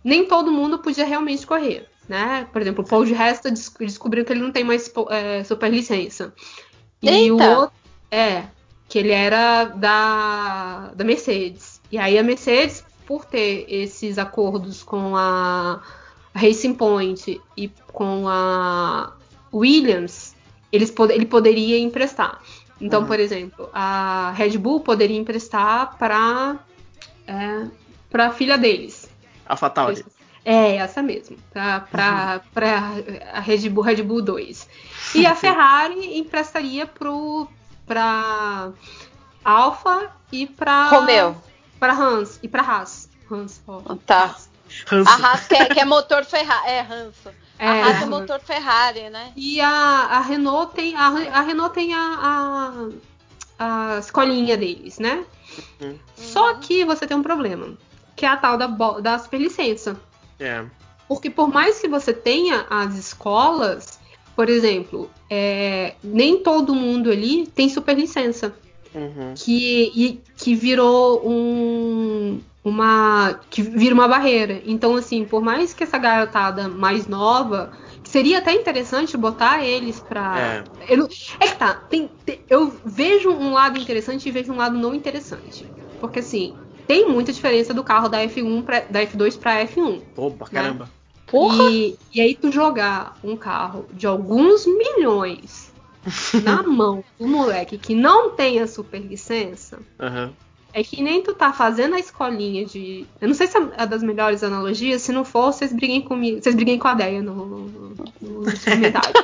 nem 0.04 0.26
todo 0.26 0.52
mundo 0.52 0.80
podia 0.80 1.06
realmente 1.06 1.46
correr. 1.46 1.88
Né? 2.10 2.48
Por 2.52 2.62
exemplo, 2.62 2.84
o 2.84 2.88
Paul 2.88 3.06
de 3.06 3.14
Resta 3.14 3.50
des- 3.50 3.72
descobriu 3.80 4.26
que 4.26 4.34
ele 4.34 4.42
não 4.42 4.52
tem 4.52 4.64
mais 4.64 4.92
é, 5.10 5.44
superlicença. 5.44 6.34
E 7.02 7.32
o 7.32 7.40
Eita! 7.40 7.58
outro. 7.60 7.76
É, 8.10 8.44
que 8.90 9.00
ele 9.00 9.12
era 9.12 9.66
da, 9.66 10.92
da 10.94 11.04
Mercedes. 11.06 11.80
E 11.90 11.98
aí 11.98 12.18
a 12.18 12.24
Mercedes, 12.24 12.84
por 13.06 13.24
ter 13.24 13.66
esses 13.70 14.18
acordos 14.18 14.84
com 14.84 15.16
a 15.16 15.82
Racing 16.36 16.74
Point 16.74 17.40
e 17.56 17.70
com 17.94 18.28
a 18.28 19.14
Williams, 19.54 20.36
eles 20.72 20.92
pod 20.92 21.14
ele 21.14 21.26
poderia 21.26 21.78
emprestar. 21.80 22.42
Então, 22.82 23.02
Uhum. 23.02 23.08
por 23.08 23.20
exemplo, 23.20 23.70
a 23.74 24.34
Red 24.36 24.58
Bull 24.58 24.80
poderia 24.82 25.18
emprestar 25.18 25.98
para 25.98 26.58
é, 27.28 27.68
para 28.10 28.28
a 28.28 28.32
filha 28.32 28.58
deles. 28.58 29.10
A 29.46 29.56
Fatauri. 29.56 30.04
É, 30.44 30.78
essa 30.78 31.04
mesmo. 31.04 31.38
Pra, 31.54 32.42
pra 32.54 32.94
a 33.32 33.40
Red 33.40 33.70
Bull, 33.70 33.84
Red 33.84 34.02
Bull 34.02 34.22
2. 34.24 34.68
E 35.14 35.26
a 35.26 35.36
Ferrari 35.36 36.18
emprestaria 36.18 36.88
pro, 36.88 37.48
pra 37.86 38.72
Alfa 39.46 40.10
e 40.32 40.48
pra. 40.48 40.88
Romeo. 40.90 41.36
Pra 41.80 41.94
Hans. 41.94 42.40
E 42.42 42.48
pra 42.48 42.64
Haas. 42.64 43.08
Hans, 43.32 43.62
ó. 43.68 43.82
Tá. 44.06 44.36
Hanso. 44.92 45.10
A 45.10 45.14
Haas 45.16 45.48
que 45.48 45.56
é, 45.56 45.66
que 45.66 45.80
é 45.80 45.86
motor 45.86 46.24
Ferrari. 46.26 46.70
É, 46.70 46.82
Hanso. 46.82 47.30
É, 47.62 47.68
a 47.68 48.02
é 48.02 48.06
motor 48.08 48.40
Ferrari, 48.40 49.12
né? 49.12 49.32
E 49.36 49.62
a, 49.62 49.70
a 49.70 50.20
Renault 50.22 50.74
tem. 50.74 50.96
A, 50.96 51.10
a 51.10 51.42
Renault 51.42 51.76
tem 51.76 51.94
a, 51.94 52.90
a, 53.60 53.94
a 53.94 54.00
escolinha 54.00 54.58
deles, 54.58 54.98
né? 54.98 55.24
Uhum. 55.80 56.00
Só 56.16 56.56
que 56.56 56.84
você 56.84 57.06
tem 57.06 57.16
um 57.16 57.22
problema. 57.22 57.78
Que 58.16 58.26
é 58.26 58.30
a 58.30 58.38
tal 58.38 58.58
da, 58.58 58.66
da 58.66 59.20
superlicença. 59.20 59.96
É. 60.40 60.66
Porque 61.08 61.30
por 61.30 61.50
mais 61.50 61.80
que 61.80 61.88
você 61.88 62.12
tenha 62.12 62.66
as 62.68 62.96
escolas, 62.96 64.00
por 64.36 64.50
exemplo, 64.50 65.08
é, 65.30 65.94
nem 66.04 66.42
todo 66.42 66.74
mundo 66.74 67.12
ali 67.12 67.46
tem 67.46 67.70
superlicença. 67.70 68.56
Uhum. 68.94 69.34
Que, 69.36 69.92
e- 69.96 70.22
que 70.38 70.54
virou 70.56 71.22
um, 71.28 72.42
uma. 72.64 73.40
que 73.50 73.62
vira 73.62 73.94
uma 73.94 74.08
barreira. 74.08 74.62
Então, 74.66 74.96
assim, 74.96 75.24
por 75.26 75.42
mais 75.42 75.74
que 75.74 75.84
essa 75.84 75.98
garotada 75.98 76.68
mais 76.68 77.08
nova. 77.08 77.72
Seria 78.04 78.40
até 78.40 78.54
interessante 78.54 79.16
botar 79.16 79.64
eles 79.64 80.00
pra. 80.00 80.64
É. 80.90 80.94
Eu 80.94 81.08
é 81.40 81.48
que 81.48 81.56
tá. 81.56 81.76
tem- 81.76 82.10
tem- 82.26 82.42
eu 82.50 82.74
vejo 82.84 83.30
um 83.32 83.54
lado 83.54 83.80
interessante 83.80 84.28
e 84.28 84.32
vejo 84.32 84.52
um 84.52 84.58
lado 84.58 84.78
não 84.78 84.94
interessante. 84.94 85.66
Porque 86.00 86.20
assim, 86.20 86.54
tem 86.88 87.08
muita 87.08 87.32
diferença 87.32 87.74
do 87.74 87.84
carro 87.84 88.10
da 88.10 88.22
F1 88.24 88.64
pra, 88.64 88.82
da 88.82 89.02
F2 89.02 89.38
pra 89.38 89.62
F1. 89.66 90.02
Opa, 90.18 90.46
caramba. 90.50 90.90
Porra! 91.28 91.70
E, 91.72 91.96
e 92.14 92.20
aí 92.20 92.36
tu 92.36 92.52
jogar 92.52 93.18
um 93.24 93.38
carro 93.38 93.86
de 93.94 94.06
alguns 94.06 94.66
milhões 94.66 95.71
na 96.44 96.64
mão 96.64 97.04
do 97.20 97.28
moleque 97.28 97.78
que 97.78 97.94
não 97.96 98.32
tem 98.32 98.60
a 98.60 98.68
superlicença, 98.68 99.80
Aham. 100.00 100.34
é 100.74 100.84
que 100.84 101.02
nem 101.02 101.22
tu 101.22 101.34
tá 101.34 101.52
fazendo 101.54 101.96
a 101.96 102.00
escolinha 102.00 102.66
de. 102.66 103.06
Eu 103.20 103.28
não 103.28 103.36
sei 103.36 103.48
se 103.48 103.58
é 103.78 103.86
das 103.86 104.02
melhores 104.02 104.44
analogias, 104.44 105.02
se 105.02 105.12
não 105.12 105.24
for, 105.26 105.52
vocês 105.54 105.72
briguem 105.74 106.02
comigo. 106.02 106.42
Vocês 106.42 106.56
briguem 106.56 106.80
com 106.80 106.88
a 106.88 106.94
Deia 106.96 107.22
no, 107.22 107.34
no, 107.36 107.90
nos 108.42 108.60
comentários. 108.66 109.24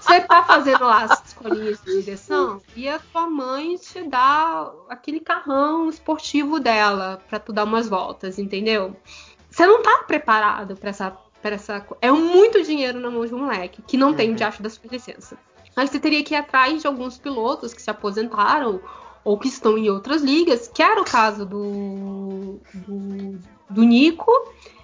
Você 0.00 0.20
tá 0.20 0.42
fazendo 0.44 0.84
lá 0.84 1.04
as 1.04 1.26
escolinhas 1.28 1.80
de 1.84 2.00
direção 2.02 2.60
e 2.76 2.88
a 2.88 2.98
tua 2.98 3.26
mãe 3.28 3.76
te 3.76 4.02
dá 4.08 4.70
aquele 4.88 5.18
carrão 5.20 5.88
esportivo 5.88 6.60
dela 6.60 7.20
pra 7.28 7.38
tu 7.40 7.52
dar 7.52 7.64
umas 7.64 7.88
voltas, 7.88 8.38
entendeu? 8.38 8.94
Você 9.50 9.66
não 9.66 9.82
tá 9.82 10.04
preparado 10.06 10.76
pra 10.76 10.90
essa, 10.90 11.10
pra 11.40 11.54
essa. 11.54 11.86
É 12.02 12.10
muito 12.12 12.62
dinheiro 12.62 13.00
na 13.00 13.10
mão 13.10 13.24
de 13.24 13.34
um 13.34 13.38
moleque 13.38 13.80
que 13.82 13.96
não 13.96 14.12
tem 14.12 14.26
o 14.28 14.30
Uhum. 14.30 14.36
diacho 14.36 14.62
da 14.62 14.68
superlicença. 14.68 15.38
Aí 15.76 15.86
você 15.88 15.98
teria 15.98 16.22
que 16.22 16.34
ir 16.34 16.36
atrás 16.36 16.80
de 16.80 16.86
alguns 16.86 17.18
pilotos 17.18 17.74
que 17.74 17.82
se 17.82 17.90
aposentaram 17.90 18.80
ou 19.24 19.38
que 19.38 19.48
estão 19.48 19.76
em 19.78 19.88
outras 19.90 20.22
ligas, 20.22 20.68
que 20.68 20.82
era 20.82 21.00
o 21.00 21.04
caso 21.04 21.44
do, 21.46 22.60
do, 22.72 23.38
do 23.70 23.82
Nico, 23.82 24.30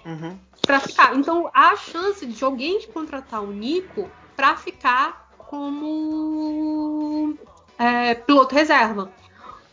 Uhum. 0.05 0.35
pra 0.65 0.79
ficar. 0.79 1.15
Então 1.15 1.49
há 1.53 1.69
a 1.69 1.75
chance 1.77 2.25
de 2.25 2.43
alguém 2.43 2.81
contratar 2.91 3.43
o 3.43 3.51
Nico 3.51 4.09
pra 4.35 4.55
ficar 4.57 5.29
como 5.37 7.35
é, 7.77 8.15
piloto 8.15 8.55
reserva. 8.55 9.11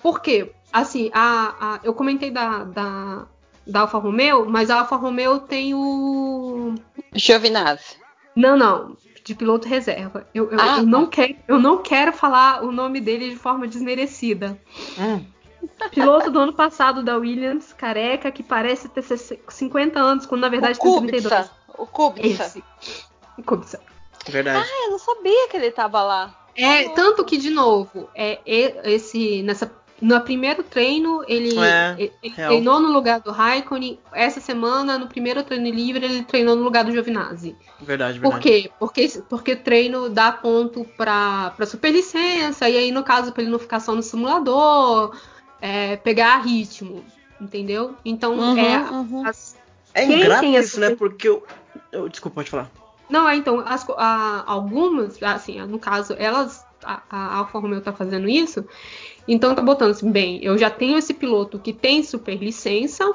Por 0.03 0.21
quê? 0.21 0.53
Assim, 0.73 1.11
a, 1.15 1.55
a- 1.77 1.81
eu 1.83 1.95
comentei 1.95 2.31
da, 2.31 2.65
da, 2.65 3.27
da 3.67 3.81
Alfa 3.81 3.99
Romeo, 3.99 4.49
mas 4.49 4.71
a 4.71 4.81
Alfa 4.81 4.97
Romeo 4.97 5.41
tem 5.41 5.75
o. 5.75 6.75
Giovinazzi. 7.15 7.97
Não, 8.37 8.57
não. 8.57 8.97
De 9.29 9.35
piloto 9.35 9.69
reserva. 9.69 10.27
Eu, 10.35 10.51
eu, 10.51 10.59
Ah, 10.59 10.79
eu 10.79 10.87
não 10.87 11.05
quero, 11.05 11.37
eu 11.47 11.61
não 11.61 11.83
quero 11.83 12.15
falar 12.15 12.65
o 12.65 12.73
nome 12.73 12.99
dele 12.99 13.29
de 13.29 13.37
forma 13.37 13.69
desmerecida. 13.69 14.59
Hum. 14.99 15.23
Piloto 15.91 16.31
do 16.31 16.39
ano 16.39 16.55
passado 16.55 17.03
da 17.03 17.19
Williams, 17.19 17.75
careca, 17.75 18.31
que 18.31 18.43
parece 18.43 18.89
ter 18.89 19.03
50 19.03 20.01
anos, 20.01 20.25
quando 20.25 20.41
na 20.41 20.49
verdade 20.49 20.79
o 20.79 20.83
tem 20.83 21.07
32. 21.09 21.31
Kubica. 21.31 21.51
O 21.77 21.87
Kubica. 21.87 22.27
Esse. 22.27 22.65
Kubica. 23.45 23.79
Verdade. 24.27 24.67
Ah, 24.67 24.85
eu 24.87 24.93
não 24.93 24.99
sabia 24.99 25.49
que 25.51 25.59
ele 25.59 25.73
tava 25.73 26.03
lá. 26.03 26.47
É, 26.57 26.89
tanto 26.89 27.23
que, 27.23 27.37
de 27.37 27.51
novo, 27.51 28.09
é, 28.15 28.41
é- 28.47 28.95
esse, 28.95 29.43
nessa, 29.43 29.71
no 30.01 30.21
primeiro 30.21 30.63
treino, 30.63 31.25
ele, 31.27 31.59
É, 31.59 31.97
ele- 31.99 32.35
treinou 32.35 32.81
no 32.81 32.93
lugar 32.93 33.21
do 33.21 33.31
Raikkonen. 33.33 33.99
Essa 34.13 34.41
semana, 34.41 34.97
no 34.99 35.09
primeiro 35.09 35.43
treino 35.43 35.69
livre, 35.69 36.05
ele 36.05 36.23
treinou 36.23 36.55
no 36.55 36.63
lugar 36.63 36.85
do 36.85 36.93
Giovinazzi. 36.93 37.57
Verdade, 37.81 38.19
verdade. 38.19 38.21
Por 38.21 38.41
quê? 38.41 38.71
Porque, 38.79 39.09
porque 39.29 39.57
treino 39.57 40.09
dá 40.09 40.31
ponto 40.33 40.85
pra, 40.97 41.53
pra 41.57 41.67
superlicença, 41.67 42.69
e 42.69 42.77
aí, 42.77 42.93
no 42.93 43.03
caso, 43.03 43.33
pra 43.33 43.43
ele 43.43 43.51
não 43.51 43.59
ficar 43.59 43.81
só 43.81 43.95
no 43.95 44.03
simulador, 44.03 45.17
é, 45.61 45.97
pegar 45.97 46.39
ritmo, 46.39 47.05
entendeu? 47.41 47.95
Então, 48.05 48.35
Uhum, 48.39 48.59
é, 48.59 48.79
uhum. 48.91 49.27
as- 49.27 49.57
É 49.95 50.07
quem 50.07 50.21
ingrato 50.21 50.45
isso, 50.47 50.79
né? 50.79 50.95
Porque 50.95 51.29
eu... 51.29 51.45
eu. 51.91 52.09
Desculpa, 52.09 52.37
pode 52.37 52.51
falar. 52.51 52.71
Não, 53.11 53.29
é, 53.29 53.35
então, 53.35 53.61
as 53.67 53.85
a- 53.97 54.45
algumas, 54.47 55.21
assim, 55.23 55.61
no 55.63 55.79
caso, 55.79 56.15
elas, 56.19 56.65
a, 56.85 57.03
a 57.11 57.37
Alfa 57.39 57.59
Romeo 57.59 57.81
tá 57.81 57.93
fazendo 57.93 58.29
isso, 58.29 58.65
então 59.29 59.55
tá 59.55 59.63
botando 59.63 59.91
assim, 59.91 60.11
bem, 60.11 60.43
eu 60.43 60.57
já 60.59 60.71
tenho 60.71 60.97
esse 60.99 61.13
piloto 61.15 61.59
que 61.59 61.73
tem 61.73 62.03
super 62.03 62.37
licença, 62.37 63.13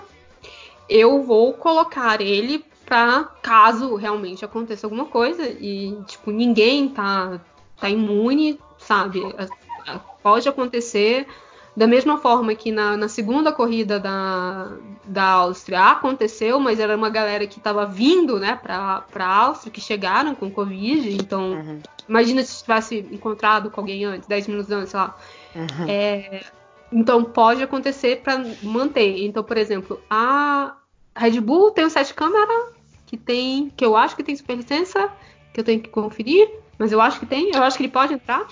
eu 0.89 1.23
vou 1.23 1.53
colocar 1.53 2.21
ele 2.21 2.63
pra 2.85 3.23
caso 3.41 3.95
realmente 3.95 4.43
aconteça 4.45 4.85
alguma 4.85 5.05
coisa 5.05 5.43
e, 5.47 5.97
tipo, 6.05 6.31
ninguém 6.31 6.89
tá, 6.89 7.39
tá 7.79 7.89
imune, 7.89 8.59
sabe? 8.77 9.21
A- 9.37 9.91
a- 9.93 9.99
Pode 10.21 10.47
acontecer. 10.47 11.27
Da 11.75 11.87
mesma 11.87 12.17
forma 12.19 12.53
que 12.53 12.71
na, 12.71 12.95
na 12.95 13.07
segunda 13.09 13.51
corrida 13.51 13.99
da, 13.99 14.69
da 15.05 15.23
Áustria 15.31 15.81
aconteceu, 15.91 16.59
mas 16.59 16.79
era 16.79 16.95
uma 16.95 17.09
galera 17.09 17.47
que 17.47 17.57
estava 17.57 17.83
vindo, 17.85 18.39
né, 18.39 18.57
pra, 18.61 19.01
pra 19.11 19.25
Áustria, 19.25 19.71
que 19.71 19.81
chegaram 19.81 20.35
com 20.35 20.51
Covid. 20.51 21.09
Então, 21.15 21.53
Uhum. 21.53 21.79
imagina 22.07 22.43
se 22.43 22.61
tivesse 22.61 22.99
encontrado 23.11 23.71
com 23.71 23.81
alguém 23.81 24.05
antes, 24.05 24.27
10 24.27 24.47
minutos 24.47 24.71
antes, 24.71 24.91
sei 24.91 24.99
lá. 24.99 25.17
Uhum. 25.55 25.85
É, 25.87 26.43
então, 26.91 27.23
pode 27.23 27.61
acontecer 27.63 28.21
para 28.21 28.43
manter. 28.61 29.25
Então, 29.25 29.43
por 29.43 29.57
exemplo, 29.57 30.01
a 30.09 30.75
Red 31.15 31.39
Bull 31.41 31.71
tem 31.71 31.85
o 31.85 31.89
sete 31.89 32.13
câmera, 32.13 32.71
que 33.05 33.17
tem, 33.17 33.69
que 33.75 33.83
eu 33.85 33.95
acho 33.95 34.15
que 34.15 34.23
tem 34.23 34.35
superlicença, 34.35 35.09
que 35.53 35.59
eu 35.59 35.63
tenho 35.63 35.79
que 35.81 35.89
conferir, 35.89 36.49
mas 36.77 36.91
eu 36.91 36.99
acho 37.01 37.19
que 37.19 37.25
tem, 37.25 37.51
eu 37.53 37.63
acho 37.63 37.77
que 37.77 37.83
ele 37.83 37.91
pode 37.91 38.13
entrar. 38.13 38.47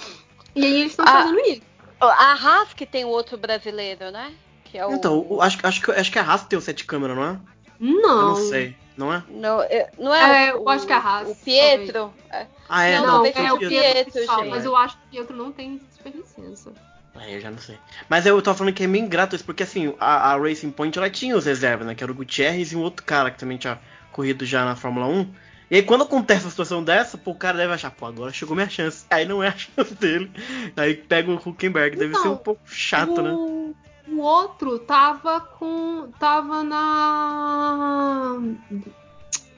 E 0.56 0.64
aí 0.66 0.80
eles 0.82 0.92
estão 0.92 1.06
Ah. 1.08 1.24
fazendo 1.24 1.40
isso. 1.40 1.62
A 2.00 2.34
Haas 2.34 2.74
que 2.74 2.86
tem 2.86 3.06
o 3.06 3.10
outro 3.10 3.38
brasileiro, 3.38 4.10
né? 4.12 4.34
Que 4.66 4.78
é 4.78 4.86
o... 4.86 4.92
Então, 4.94 5.40
acho, 5.42 5.58
acho, 5.66 5.82
que, 5.82 5.92
acho 5.92 6.12
que 6.12 6.18
a 6.20 6.24
Haas 6.24 6.44
tem 6.46 6.58
o 6.58 6.62
sete 6.62 6.86
câmera, 6.86 7.14
não 7.14 7.24
é? 7.24 7.40
Não. 7.80 8.20
Eu 8.20 8.26
não 8.28 8.36
sei, 8.36 8.76
não 8.98 9.14
é? 9.14 9.24
Não, 9.30 9.62
é- 9.62 9.90
não 10.00 10.14
é, 10.14 10.48
É, 10.48 10.54
o, 10.56 10.58
eu 10.60 10.70
acho 10.70 10.86
que 10.88 10.94
é 10.94 10.96
a 10.96 11.00
Haas, 11.00 11.30
O 11.30 11.36
Pietro? 11.44 12.14
É. 12.32 12.48
Ah, 12.70 12.84
é? 12.86 12.98
Não, 12.98 13.06
Não, 13.06 13.14
talvez 13.14 13.36
é 13.36 13.40
seja 13.40 13.54
o 13.54 13.58
Pietro, 13.60 14.14
Pietro, 14.14 14.36
gente. 14.38 14.50
mas 14.50 14.66
eu 14.66 14.76
acho 14.76 14.98
que 14.98 15.04
o 15.04 15.10
Pietro 15.12 15.38
não 15.38 15.52
tem 15.52 15.82
superlicença. 15.92 16.72
Aí 17.16 17.34
eu 17.36 17.42
já 17.42 17.52
não 17.52 17.58
sei. 17.58 17.78
Mas 18.10 18.26
eu 18.26 18.42
tava 18.42 18.58
falando 18.58 18.74
que 18.74 18.84
é 18.84 18.88
meio 18.88 19.04
ingrato 19.04 19.36
isso, 19.36 19.44
porque 19.46 19.64
assim, 19.64 19.94
a, 20.00 20.32
a 20.34 20.38
Racing 20.38 20.72
Point 20.72 20.98
ela 20.98 21.10
tinha 21.10 21.36
os 21.36 21.46
reservas, 21.46 21.86
né? 21.86 21.94
Que 21.94 22.04
era 22.04 22.12
o 22.12 22.16
Gutierrez 22.16 22.72
e 22.72 22.76
um 22.76 22.82
outro 22.82 23.06
cara 23.06 23.30
que 23.30 23.38
também 23.38 23.58
tinha 23.58 23.80
corrido 24.12 24.46
já 24.46 24.64
na 24.66 24.76
Fórmula 24.76 25.08
1. 25.08 25.28
E 25.70 25.76
aí 25.78 25.84
quando 25.84 26.04
acontece 26.04 26.44
uma 26.46 26.50
situação 26.52 26.84
dessa, 26.84 27.18
pô, 27.18 27.32
o 27.32 27.36
cara 27.36 27.58
deve 27.58 27.74
achar, 27.74 27.92
pô, 27.92 28.06
agora 28.06 28.32
chegou 28.34 28.56
minha 28.56 28.70
chance. 28.70 29.06
Aí 29.10 29.26
não 29.26 29.44
é 29.44 29.50
a 29.50 29.56
chance 29.58 29.94
dele. 29.96 30.32
Aí 30.76 30.96
pega 30.96 31.30
o 31.32 31.36
Huckenberg, 31.36 31.96
deve 31.98 32.12
Então, 32.12 32.22
ser 32.22 32.30
um 32.30 32.38
pouco 32.38 32.62
chato, 32.66 33.22
né? 33.22 33.32
o, 33.32 33.76
o 34.08 34.20
outro 34.20 34.80
tava 34.80 35.42
com. 35.42 36.10
tava 36.20 36.64
na. 36.64 38.38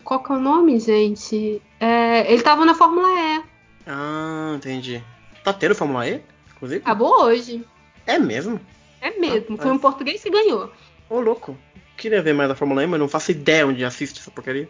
Qual 0.03 0.21
que 0.23 0.31
é 0.33 0.35
o 0.35 0.39
nome, 0.39 0.79
gente? 0.79 1.61
É, 1.79 2.31
ele 2.31 2.41
tava 2.41 2.65
na 2.65 2.75
Fórmula 2.75 3.07
E. 3.09 3.43
Ah, 3.87 4.53
entendi. 4.55 5.03
Tá 5.43 5.53
tendo 5.53 5.75
Fórmula 5.75 6.07
E, 6.07 6.21
inclusive? 6.63 6.81
Acabou 6.81 7.23
hoje. 7.25 7.63
É 8.05 8.17
mesmo? 8.17 8.59
É 9.01 9.11
mesmo. 9.19 9.55
Ah, 9.59 9.61
Foi 9.61 9.71
um 9.71 9.77
português 9.77 10.21
que 10.23 10.29
ganhou. 10.29 10.71
Ô, 11.09 11.19
louco. 11.19 11.57
Queria 11.97 12.21
ver 12.21 12.33
mais 12.33 12.49
da 12.49 12.55
Fórmula 12.55 12.83
E, 12.83 12.87
mas 12.87 12.99
não 12.99 13.07
faço 13.07 13.31
ideia 13.31 13.67
onde 13.67 13.83
assiste 13.85 14.19
essa 14.19 14.31
porcaria. 14.31 14.67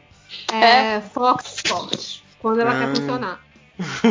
É, 0.52 1.00
Fox 1.02 1.56
Sports. 1.64 2.24
Quando 2.40 2.60
ela 2.62 2.72
Ah. 2.72 2.80
quer 2.80 2.96
funcionar. 2.96 3.44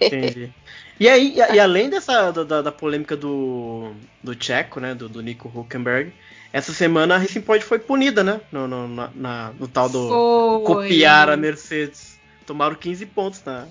Entendi. 0.00 0.52
E 0.98 1.08
aí, 1.08 1.34
e, 1.36 1.54
e 1.54 1.60
além 1.60 1.88
dessa 1.90 2.30
da, 2.30 2.44
da- 2.44 2.62
da 2.62 2.72
polêmica 2.72 3.16
do, 3.16 3.92
do 4.22 4.34
Tcheco, 4.34 4.80
né, 4.80 4.94
do, 4.94 5.08
do 5.08 5.20
Nico 5.22 5.48
Huckenberg, 5.54 6.12
essa 6.52 6.72
semana 6.72 7.14
a 7.14 7.18
Racing 7.18 7.40
Point 7.40 7.64
foi 7.64 7.78
punida, 7.78 8.22
né, 8.22 8.40
no, 8.52 8.66
no, 8.68 8.88
na- 8.88 9.10
na- 9.14 9.52
no 9.58 9.66
tal 9.66 9.88
do 9.88 10.08
Foi. 10.08 10.64
copiar 10.64 11.28
a 11.30 11.36
Mercedes. 11.36 12.14
Tomaram 12.46 12.74
15 12.76 13.06
pontos, 13.06 13.42
né? 13.44 13.66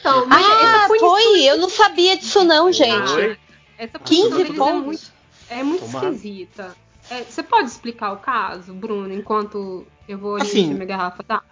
Então, 0.00 0.26
mas 0.26 0.44
Ah, 0.44 0.54
essa 0.62 0.86
punição- 0.88 1.10
foi? 1.10 1.42
Eu 1.44 1.56
não 1.58 1.68
sabia 1.68 2.16
disso 2.16 2.44
não, 2.44 2.72
gente. 2.72 3.08
Foi? 3.10 3.38
Essa 3.78 3.98
15 3.98 4.30
punição 4.30 4.36
deles 4.38 4.50
é 4.50 4.58
pontos? 4.58 4.84
muito, 4.84 5.12
é 5.50 5.62
muito 5.62 5.84
esquisita. 5.84 6.76
É, 7.10 7.22
você 7.22 7.42
pode 7.42 7.68
explicar 7.68 8.12
o 8.12 8.16
caso, 8.16 8.72
Bruno, 8.72 9.12
enquanto 9.12 9.86
eu 10.08 10.16
vou 10.18 10.36
Assim, 10.36 10.60
encher 10.60 10.74
minha 10.74 10.86
garrafa, 10.86 11.22
tá? 11.22 11.42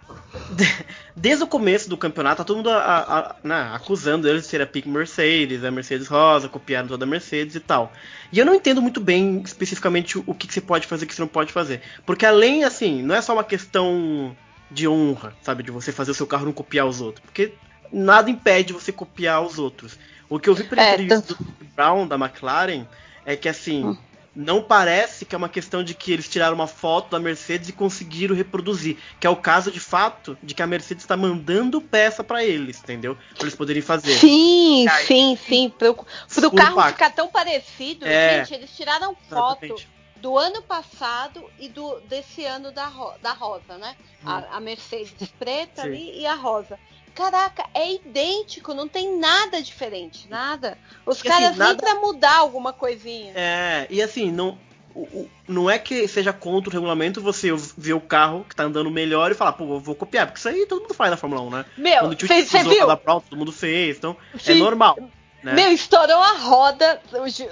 Desde 1.15 1.43
o 1.43 1.47
começo 1.47 1.87
do 1.89 1.95
campeonato, 1.97 2.37
tá 2.37 2.43
todo 2.43 2.57
mundo 2.57 2.69
a- 2.71 2.79
a- 2.97 3.35
né, 3.43 3.69
acusando 3.73 4.27
eles 4.27 4.43
de 4.43 4.47
ser 4.47 4.61
a 4.61 4.67
pique 4.67 4.89
Mercedes, 4.89 5.63
a 5.63 5.69
Mercedes 5.71 6.07
rosa, 6.07 6.49
copiaram 6.49 6.87
toda 6.87 7.05
a 7.05 7.07
Mercedes 7.07 7.55
e 7.55 7.59
tal. 7.59 7.91
E 8.31 8.39
eu 8.39 8.45
não 8.45 8.55
entendo 8.55 8.81
muito 8.81 8.99
bem 8.99 9.41
especificamente 9.45 10.17
o, 10.17 10.23
o 10.25 10.33
que, 10.33 10.47
que 10.47 10.53
você 10.53 10.61
pode 10.61 10.87
fazer 10.87 11.03
e 11.03 11.05
o 11.05 11.07
que 11.09 11.15
você 11.15 11.21
não 11.21 11.27
pode 11.27 11.51
fazer. 11.53 11.81
Porque 12.05 12.25
além, 12.25 12.63
assim, 12.63 13.03
não 13.03 13.13
é 13.13 13.21
só 13.21 13.33
uma 13.33 13.43
questão 13.43 14.35
de 14.71 14.87
honra, 14.87 15.35
sabe? 15.43 15.61
De 15.61 15.69
você 15.71 15.91
fazer 15.91 16.11
o 16.11 16.15
seu 16.15 16.25
carro 16.25 16.45
não 16.45 16.53
copiar 16.53 16.87
os 16.87 16.99
outros. 16.99 17.23
Porque 17.23 17.53
nada 17.93 18.29
impede 18.29 18.73
você 18.73 18.91
copiar 18.91 19.41
os 19.41 19.57
outros. 19.59 19.97
O 20.27 20.39
que 20.39 20.49
eu 20.49 20.55
vi 20.55 20.63
pela 20.63 20.81
É, 20.81 20.93
entrevista 20.93 21.33
do 21.35 21.45
Brown, 21.75 22.07
da 22.07 22.15
McLaren, 22.15 22.85
é 23.25 23.35
que 23.35 23.47
assim. 23.47 23.85
Hum. 23.85 23.97
Não 24.35 24.63
parece 24.63 25.25
que 25.25 25.35
é 25.35 25.37
uma 25.37 25.47
questão 25.47 25.83
de 25.83 25.93
que 25.93 26.11
eles 26.11 26.27
tiraram 26.27 26.55
uma 26.55 26.65
foto 26.65 27.11
da 27.11 27.19
Mercedes 27.19 27.69
e 27.69 27.71
conseguiram 27.71 28.35
reproduzir. 28.35 28.97
Que 29.19 29.27
é 29.27 29.29
o 29.29 29.35
caso 29.35 29.71
de 29.71 29.79
fato 29.79 30.35
de 30.41 30.55
que 30.55 30.63
a 30.63 30.65
Mercedes 30.65 31.03
está 31.03 31.15
mandando 31.15 31.79
peça 31.79 32.23
para 32.23 32.43
eles, 32.43 32.79
entendeu? 32.79 33.15
Para 33.35 33.43
eles 33.43 33.53
poderem 33.53 33.83
fazer. 33.83 34.15
Sim, 34.17 34.87
Aí- 34.87 35.05
sim, 35.05 35.37
sim. 35.47 35.69
Pro, 35.69 35.93
pro 36.33 36.49
carro 36.51 36.81
ficar 36.87 37.11
tão 37.11 37.27
parecido, 37.27 38.07
É. 38.07 38.39
gente, 38.43 38.55
eles 38.55 38.75
tiraram 38.75 39.15
foto 39.29 39.65
Exatamente. 39.65 39.87
do 40.15 40.35
ano 40.35 40.63
passado 40.63 41.43
e 41.59 41.69
do 41.69 41.99
desse 42.09 42.43
ano 42.43 42.71
da, 42.71 42.87
ro- 42.87 43.13
da 43.21 43.33
rosa, 43.33 43.77
né? 43.77 43.95
Hum. 44.25 44.29
A, 44.31 44.57
a 44.57 44.59
Mercedes 44.59 45.29
preta 45.37 45.83
Sim. 45.83 45.89
ali 45.89 46.21
e 46.21 46.25
a 46.25 46.33
rosa. 46.33 46.79
Caraca, 47.15 47.65
é 47.73 47.93
idêntico, 47.93 48.73
não 48.73 48.87
tem 48.87 49.17
nada 49.17 49.61
diferente, 49.61 50.27
nada. 50.29 50.77
Os 51.05 51.17
E 51.17 51.19
assim, 51.21 51.29
caras 51.29 51.57
nada- 51.57 51.69
nem 51.73 51.77
pra 51.77 51.95
mudar 52.01 52.37
alguma 52.37 52.73
coisinha. 52.73 53.33
É, 53.35 53.85
e 53.89 54.01
assim, 54.01 54.31
não, 54.31 54.57
o- 54.95 55.01
o- 55.01 55.29
não 55.47 55.69
é 55.69 55.77
que 55.77 56.07
seja 56.07 56.33
contra 56.33 56.69
o 56.69 56.73
regulamento 56.73 57.21
você 57.21 57.49
ver 57.77 57.93
o 57.93 58.01
carro 58.01 58.45
que 58.47 58.55
tá 58.55 58.63
andando 58.63 58.89
melhor 58.89 59.31
e 59.31 59.35
falar, 59.35 59.53
pô, 59.53 59.63
eu 59.75 59.79
vou 59.79 59.95
copiar, 59.95 60.25
porque 60.27 60.39
isso 60.39 60.49
aí 60.49 60.65
todo 60.65 60.81
mundo 60.81 60.93
faz 60.93 61.11
na 61.11 61.17
Fórmula 61.17 61.41
1, 61.43 61.49
né? 61.49 61.65
Meu, 61.77 61.99
Quando 62.01 62.27
cê- 62.27 62.45
cê 62.45 62.57
usou 62.59 62.71
viu? 62.71 62.87
da 62.87 62.97
todo 62.97 63.37
mundo 63.37 63.51
fez, 63.51 63.97
então 63.97 64.17
é 64.33 64.37
Sim. 64.39 64.59
normal. 64.59 64.97
Né? 65.43 65.53
Meu, 65.55 65.71
estourou 65.73 66.21
a 66.21 66.37
roda 66.37 67.01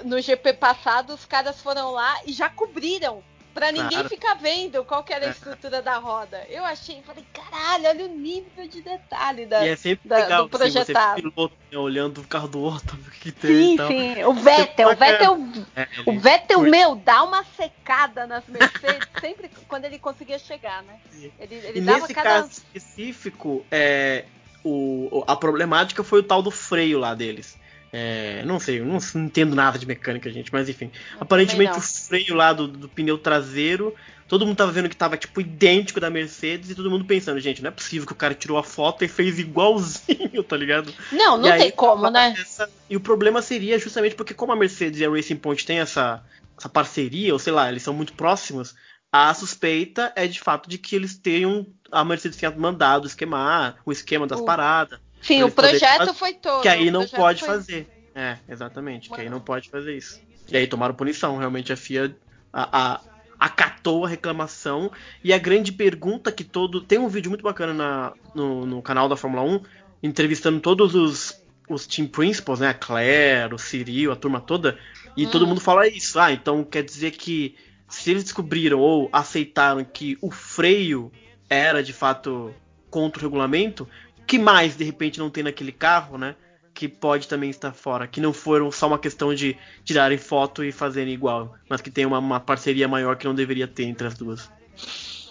no 0.04 0.18
GP 0.18 0.54
passado, 0.54 1.12
os 1.12 1.26
caras 1.26 1.60
foram 1.60 1.90
lá 1.90 2.16
e 2.26 2.32
já 2.32 2.48
cobriram 2.48 3.22
Pra 3.54 3.70
ninguém 3.70 3.90
Claro. 3.90 4.08
ficar 4.08 4.34
vendo 4.34 4.82
qual 4.84 5.04
que 5.04 5.12
era 5.12 5.26
a 5.26 5.28
É. 5.28 5.30
estrutura 5.30 5.82
da 5.82 5.98
roda. 5.98 6.42
Eu 6.48 6.64
achei, 6.64 7.02
falei, 7.02 7.22
caralho, 7.34 7.86
olha 7.86 8.06
o 8.06 8.08
nível 8.08 8.66
de 8.66 8.80
detalhe 8.80 9.44
da, 9.44 9.64
E 9.66 9.68
é 9.68 9.76
sempre 9.76 10.08
da- 10.08 10.16
legal 10.16 10.48
do 10.48 10.56
assim, 10.56 10.72
projetado. 10.72 11.20
piloto, 11.22 11.54
né, 11.70 11.76
olhando 11.78 12.22
o 12.22 12.26
carro 12.26 12.48
do 12.48 12.60
outro, 12.60 12.96
o 13.06 13.10
que 13.10 13.30
tem 13.30 13.50
Sim, 13.54 13.74
e 13.74 13.76
tal. 13.76 13.88
sim. 13.88 14.24
O 14.24 14.32
Vettel, 14.32 14.88
o 14.88 14.96
Vettel, 14.96 15.38
É, 15.76 15.88
o 16.06 16.18
Vettel, 16.18 16.60
meu, 16.62 16.96
dá 16.96 17.22
uma 17.24 17.44
secada 17.44 18.26
nas 18.26 18.44
Mercedes 18.46 19.06
sempre 19.20 19.50
quando 19.68 19.84
ele 19.84 19.98
conseguia 19.98 20.38
chegar, 20.38 20.82
né? 20.84 20.98
Ele, 21.38 21.54
ele 21.54 21.78
E 21.78 21.82
dava 21.82 22.00
nesse 22.00 22.14
cada. 22.14 22.28
caso 22.30 22.50
específico, 22.74 23.66
é, 23.70 24.24
o- 24.64 25.24
a 25.26 25.36
problemática 25.36 26.02
foi 26.02 26.20
o 26.20 26.22
tal 26.22 26.40
do 26.42 26.50
freio 26.50 26.98
lá 26.98 27.14
deles. 27.14 27.58
É, 27.94 28.42
não 28.46 28.58
sei, 28.58 28.80
eu 28.80 28.86
não, 28.86 28.98
entendo 29.16 29.54
nada 29.54 29.78
de 29.78 29.86
mecânica, 29.86 30.30
gente, 30.30 30.50
mas 30.50 30.66
enfim. 30.68 30.90
Aparentemente 31.20 31.72
não. 31.72 31.78
o 31.78 31.82
freio 31.82 32.34
lá 32.34 32.52
do, 32.54 32.66
do 32.66 32.88
pneu 32.88 33.18
traseiro, 33.18 33.94
todo 34.26 34.46
mundo 34.46 34.56
tava 34.56 34.72
vendo 34.72 34.88
que 34.88 34.96
tava 34.96 35.18
tipo 35.18 35.42
idêntico 35.42 36.00
da 36.00 36.08
Mercedes 36.08 36.70
e 36.70 36.74
todo 36.74 36.90
mundo 36.90 37.04
pensando, 37.04 37.38
gente, 37.38 37.60
não 37.62 37.68
é 37.68 37.72
possível 37.72 38.06
que 38.06 38.12
o 38.14 38.16
cara 38.16 38.34
tirou 38.34 38.56
a 38.56 38.62
foto 38.64 39.04
e 39.04 39.08
fez 39.08 39.38
igualzinho, 39.38 40.42
tá 40.48 40.56
ligado? 40.56 40.90
Não, 41.12 41.36
não 41.36 41.48
E 41.48 41.52
aí, 41.52 41.58
tem 41.60 41.70
como, 41.70 42.08
né? 42.08 42.34
essa- 42.40 42.68
e 42.88 42.96
o 42.96 43.00
problema 43.00 43.42
seria 43.42 43.78
justamente 43.78 44.14
porque 44.14 44.32
como 44.32 44.52
a 44.52 44.56
Mercedes 44.56 44.98
e 45.00 45.04
a 45.04 45.10
Racing 45.10 45.36
Point 45.36 45.66
têm 45.66 45.80
essa, 45.80 46.24
essa 46.58 46.70
parceria, 46.70 47.34
ou 47.34 47.38
sei 47.38 47.52
lá, 47.52 47.68
eles 47.68 47.82
são 47.82 47.92
muito 47.92 48.14
próximos, 48.14 48.74
a 49.12 49.34
suspeita 49.34 50.10
é 50.16 50.26
de 50.26 50.40
fato 50.40 50.66
de 50.66 50.78
que 50.78 50.96
eles 50.96 51.18
tenham. 51.18 51.66
A 51.90 52.02
Mercedes 52.02 52.38
tenha 52.38 52.50
mandado 52.50 53.06
esquemar 53.06 53.76
o 53.84 53.92
esquema 53.92 54.26
das 54.26 54.40
O- 54.40 54.44
paradas. 54.46 54.98
Sim, 55.22 55.42
o 55.44 55.50
projeto 55.50 55.98
fazer, 55.98 56.14
foi 56.14 56.34
todo. 56.34 56.62
Que 56.62 56.68
aí 56.68 56.90
não 56.90 57.06
pode 57.06 57.42
fazer. 57.44 57.88
É, 58.14 58.36
exatamente. 58.48 59.08
Que 59.08 59.20
aí 59.22 59.30
não 59.30 59.40
pode 59.40 59.70
fazer 59.70 59.96
isso. 59.96 60.20
E 60.50 60.56
aí 60.56 60.66
tomaram 60.66 60.94
punição. 60.94 61.38
Realmente 61.38 61.72
a 61.72 61.76
FIA 61.76 62.14
a- 62.52 62.94
a- 62.94 63.00
acatou 63.38 64.04
a 64.04 64.08
reclamação. 64.08 64.90
E 65.24 65.32
a 65.32 65.38
grande 65.38 65.72
pergunta 65.72 66.30
que 66.32 66.44
todo. 66.44 66.80
Tem 66.80 66.98
um 66.98 67.08
vídeo 67.08 67.30
muito 67.30 67.42
bacana 67.42 67.72
na- 67.72 68.12
no, 68.34 68.66
no 68.66 68.82
canal 68.82 69.08
da 69.08 69.16
Fórmula 69.16 69.42
1, 69.42 69.60
entrevistando 70.02 70.60
todos 70.60 70.94
os, 70.94 71.40
os 71.68 71.86
team 71.86 72.06
principals, 72.08 72.60
né? 72.60 72.68
A 72.68 72.74
Claire, 72.74 73.54
o 73.54 73.58
Cyril, 73.58 74.12
a 74.12 74.16
turma 74.16 74.40
toda. 74.40 74.78
E 75.16 75.26
Hum. 75.26 75.30
todo 75.30 75.46
mundo 75.46 75.60
fala 75.60 75.86
isso. 75.86 76.18
Ah, 76.18 76.32
então 76.32 76.64
quer 76.64 76.82
dizer 76.82 77.12
que 77.12 77.54
se 77.88 78.10
eles 78.10 78.24
descobriram 78.24 78.78
ou 78.80 79.08
aceitaram 79.12 79.84
que 79.84 80.18
o 80.20 80.30
freio 80.30 81.12
era 81.48 81.82
de 81.82 81.92
fato 81.92 82.54
contra 82.90 83.20
o 83.20 83.22
regulamento, 83.22 83.88
que 84.32 84.38
mais 84.38 84.74
de 84.78 84.82
repente 84.82 85.18
não 85.18 85.28
tem 85.28 85.44
naquele 85.44 85.70
carro, 85.72 86.16
né? 86.16 86.34
Que 86.72 86.88
pode 86.88 87.28
também 87.28 87.50
estar 87.50 87.70
fora. 87.74 88.06
Que 88.06 88.18
não 88.18 88.32
foram 88.32 88.72
só 88.72 88.86
uma 88.86 88.98
questão 88.98 89.34
de 89.34 89.58
tirarem 89.84 90.16
foto 90.16 90.64
e 90.64 90.72
fazerem 90.72 91.12
igual, 91.12 91.54
mas 91.68 91.82
que 91.82 91.90
tem 91.90 92.06
uma, 92.06 92.18
uma 92.18 92.40
parceria 92.40 92.88
maior 92.88 93.16
que 93.16 93.26
não 93.26 93.34
deveria 93.34 93.68
ter 93.68 93.82
entre 93.84 94.06
as 94.06 94.14
duas. 94.14 94.50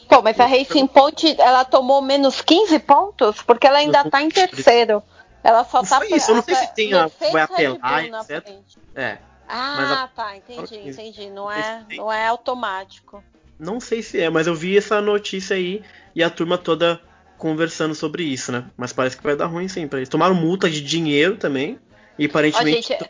Pô, 0.07 0.21
mas 0.21 0.39
a 0.39 0.45
Racing 0.45 0.85
Point, 0.85 1.35
ela 1.41 1.65
tomou 1.65 1.99
menos 1.99 2.41
15 2.41 2.77
pontos? 2.77 3.41
Porque 3.41 3.65
ela 3.65 3.79
ainda 3.79 4.07
tá 4.07 4.21
em 4.21 4.29
terceiro. 4.29 5.01
Ela 5.43 5.63
só 5.63 5.81
Não 5.81 5.89
tá 5.89 5.97
foi 5.97 6.13
isso, 6.15 6.29
eu 6.29 6.35
não 6.35 6.43
sei 6.43 6.53
se 6.53 6.75
tem 6.75 6.93
a- 6.93 7.09
vai 7.31 7.41
apelar, 7.41 8.05
etc. 8.05 8.47
É. 8.93 9.17
Ah, 9.49 10.03
a- 10.03 10.07
tá, 10.09 10.37
entendi, 10.37 10.89
entendi. 10.89 11.27
Não 11.31 11.51
é, 11.51 11.83
não 11.97 12.13
é 12.13 12.27
automático. 12.27 13.23
Não 13.57 13.79
sei 13.79 14.03
se 14.03 14.21
é, 14.21 14.29
mas 14.29 14.45
eu 14.45 14.53
vi 14.53 14.77
essa 14.77 15.01
notícia 15.01 15.55
aí 15.55 15.81
e 16.15 16.23
a 16.23 16.29
turma 16.29 16.55
toda 16.55 17.01
conversando 17.41 17.95
sobre 17.95 18.23
isso, 18.23 18.51
né? 18.51 18.69
Mas 18.77 18.93
parece 18.93 19.17
que 19.17 19.23
vai 19.23 19.35
dar 19.35 19.47
ruim 19.47 19.67
sim 19.67 19.87
pra 19.87 19.97
eles. 19.97 20.07
Tomaram 20.09 20.35
multa 20.35 20.69
de 20.69 20.79
dinheiro 20.79 21.37
também. 21.37 21.79
E 22.19 22.27
Ó, 22.27 22.29
aparentemente. 22.29 22.89
gente, 22.89 23.09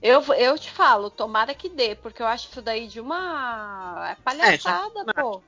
eu, 0.00 0.22
eu 0.34 0.58
te 0.58 0.70
falo, 0.70 1.10
tomara 1.10 1.54
que 1.54 1.68
dê, 1.68 1.94
porque 1.94 2.22
eu 2.22 2.26
acho 2.26 2.48
isso 2.50 2.62
daí 2.62 2.88
de 2.88 3.00
uma. 3.00 4.08
É 4.10 4.14
palhaçada, 4.24 5.04
pô. 5.14 5.42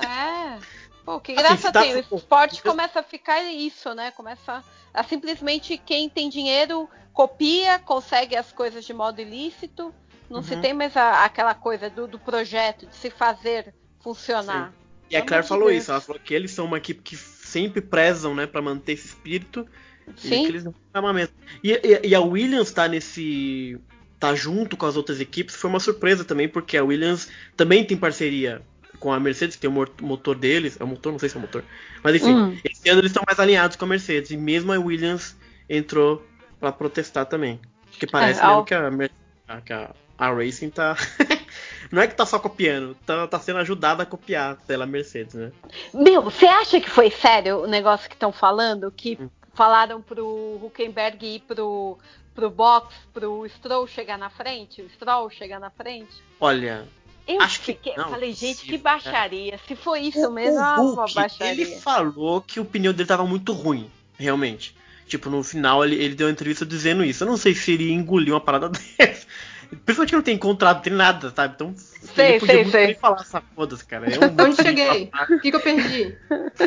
É. 0.00 0.58
Pô, 1.04 1.18
que 1.20 1.32
Assim, 1.32 1.42
graça 1.42 1.66
se 1.66 1.72
dá 1.72 1.82
tem. 1.82 1.96
O 1.96 2.16
esporte 2.16 2.62
começa 2.62 3.00
a 3.00 3.02
ficar 3.02 3.42
isso, 3.42 3.92
né? 3.94 4.12
Começa 4.12 4.62
a 4.92 5.02
simplesmente 5.02 5.76
quem 5.76 6.08
tem 6.08 6.28
dinheiro 6.30 6.88
copia, 7.12 7.78
consegue 7.80 8.36
as 8.36 8.52
coisas 8.52 8.84
de 8.84 8.94
modo 8.94 9.20
ilícito. 9.20 9.92
Não 10.30 10.40
se 10.40 10.54
Uhum. 10.54 10.60
tem 10.60 10.72
mais 10.72 10.96
a- 10.96 11.24
aquela 11.24 11.54
coisa 11.54 11.90
do, 11.90 12.06
do 12.06 12.18
projeto, 12.18 12.86
de 12.86 12.94
se 12.94 13.10
fazer 13.10 13.74
funcionar. 14.00 14.72
E 15.14 15.16
a 15.16 15.22
Claire 15.22 15.46
falou 15.46 15.68
Deus. 15.68 15.82
isso, 15.82 15.90
ela 15.92 16.00
falou 16.00 16.20
que 16.22 16.34
eles 16.34 16.50
são 16.50 16.64
uma 16.66 16.78
equipe 16.78 17.00
que 17.02 17.16
sempre 17.16 17.80
prezam, 17.80 18.34
né, 18.34 18.46
para 18.46 18.60
manter 18.60 18.92
esse 18.92 19.06
espírito. 19.06 19.66
E 20.16 20.20
Sim. 20.20 20.42
que 20.42 20.48
eles 20.48 20.64
não. 20.64 20.74
E, 21.62 21.72
e, 21.72 22.08
e 22.08 22.14
a 22.14 22.20
Williams 22.20 22.70
tá 22.70 22.86
nesse. 22.88 23.78
tá 24.20 24.34
junto 24.34 24.76
com 24.76 24.86
as 24.86 24.96
outras 24.96 25.20
equipes, 25.20 25.54
foi 25.54 25.70
uma 25.70 25.80
surpresa 25.80 26.24
também, 26.24 26.48
porque 26.48 26.76
a 26.76 26.84
Williams 26.84 27.28
também 27.56 27.84
tem 27.84 27.96
parceria 27.96 28.60
com 29.00 29.12
a 29.12 29.18
Mercedes, 29.20 29.56
que 29.56 29.62
tem 29.62 29.70
o 29.70 29.86
motor 30.02 30.34
deles. 30.36 30.76
É 30.80 30.84
o 30.84 30.86
motor, 30.86 31.12
não 31.12 31.18
sei 31.18 31.28
se 31.28 31.36
é 31.36 31.38
o 31.38 31.42
motor. 31.42 31.64
Mas 32.02 32.16
enfim, 32.16 32.34
Hum. 32.34 32.58
esse 32.64 32.88
ano 32.88 33.00
eles 33.00 33.10
estão 33.10 33.22
mais 33.26 33.38
alinhados 33.38 33.76
com 33.76 33.84
a 33.84 33.88
Mercedes. 33.88 34.30
E 34.30 34.36
mesmo 34.36 34.72
a 34.72 34.78
Williams 34.78 35.36
entrou 35.68 36.26
pra 36.60 36.70
protestar 36.72 37.26
também. 37.26 37.60
Porque 37.90 38.06
parece 38.06 38.40
É, 38.40 38.42
mesmo 38.42 38.56
ao- 38.58 38.64
que 38.64 38.74
a, 38.74 38.90
Mer- 38.90 39.10
a- 39.48 39.60
que 39.60 39.72
a, 39.72 39.94
a 40.18 40.32
Racing 40.32 40.70
tá. 40.70 40.96
não 41.90 42.02
é 42.02 42.06
que 42.06 42.14
tá 42.14 42.24
só 42.26 42.38
copiando, 42.38 42.94
tá, 43.06 43.26
tá 43.26 43.38
sendo 43.40 43.58
ajudada 43.60 44.02
a 44.02 44.06
copiar 44.06 44.56
pela 44.66 44.86
Mercedes, 44.86 45.34
né? 45.34 45.52
Meu, 45.92 46.22
você 46.22 46.46
acha 46.46 46.80
que 46.80 46.88
foi 46.90 47.10
sério 47.10 47.62
o 47.62 47.66
negócio 47.66 48.08
que 48.08 48.14
estão 48.16 48.32
falando? 48.32 48.90
Que 48.90 49.18
Hum. 49.20 49.28
falaram 49.54 50.00
pro 50.02 50.58
Huckenberg 50.62 51.24
ir 51.36 51.40
pro, 51.40 51.98
pro 52.34 52.50
box, 52.50 52.94
pro 53.12 53.46
Stroll 53.48 53.86
chegar 53.86 54.18
na 54.18 54.30
frente? 54.30 54.82
O 54.82 54.90
Stroll 54.90 55.30
chegar 55.30 55.60
na 55.60 55.70
frente? 55.70 56.12
Olha, 56.40 56.86
Eu 57.26 57.40
Acho 57.40 57.60
que 57.60 57.66
fiquei, 57.72 57.94
não, 57.96 58.10
falei, 58.10 58.32
gente, 58.34 58.56
que 58.58 58.78
possível, 58.78 58.80
baixaria. 58.80 59.58
Se 59.66 59.74
foi 59.74 60.00
isso 60.00 60.30
mesmo, 60.30 60.58
o 60.58 60.62
é 60.62 60.62
uma 60.62 60.76
Hulk, 60.76 61.14
baixaria. 61.14 61.52
ele 61.52 61.66
falou 61.80 62.40
que 62.42 62.60
o 62.60 62.64
pneu 62.66 62.92
dele 62.92 63.08
tava 63.08 63.24
muito 63.24 63.52
ruim, 63.52 63.90
realmente. 64.18 64.76
Tipo, 65.06 65.28
no 65.30 65.42
final 65.42 65.84
ele, 65.84 65.96
ele 65.96 66.14
deu 66.14 66.26
uma 66.26 66.32
entrevista 66.32 66.64
dizendo 66.66 67.04
isso. 67.04 67.24
Eu 67.24 67.28
não 67.28 67.36
sei 67.36 67.54
se 67.54 67.72
ele 67.72 67.92
engoliu 67.92 68.34
uma 68.34 68.40
parada 68.40 68.68
dessa. 68.98 69.26
Principalmente 69.84 70.10
que 70.10 70.16
não 70.16 70.22
tem 70.22 70.38
contrato, 70.38 70.82
tem 70.82 70.92
nada, 70.92 71.30
sabe? 71.34 71.54
Então, 71.54 71.74
Sei, 71.76 72.38
sei, 72.40 72.56
muito 72.56 72.70
sei. 72.70 72.86
bem 72.86 72.94
falar 72.94 73.20
essa 73.20 73.42
foda-se, 73.54 73.84
cara. 73.84 74.06
Eu 74.12 74.20
não 74.32 74.44
Onde 74.46 74.56
cheguei? 74.62 75.10
O 75.30 75.40
que, 75.40 75.50
que 75.50 75.56
eu 75.56 75.60
perdi? 75.60 76.16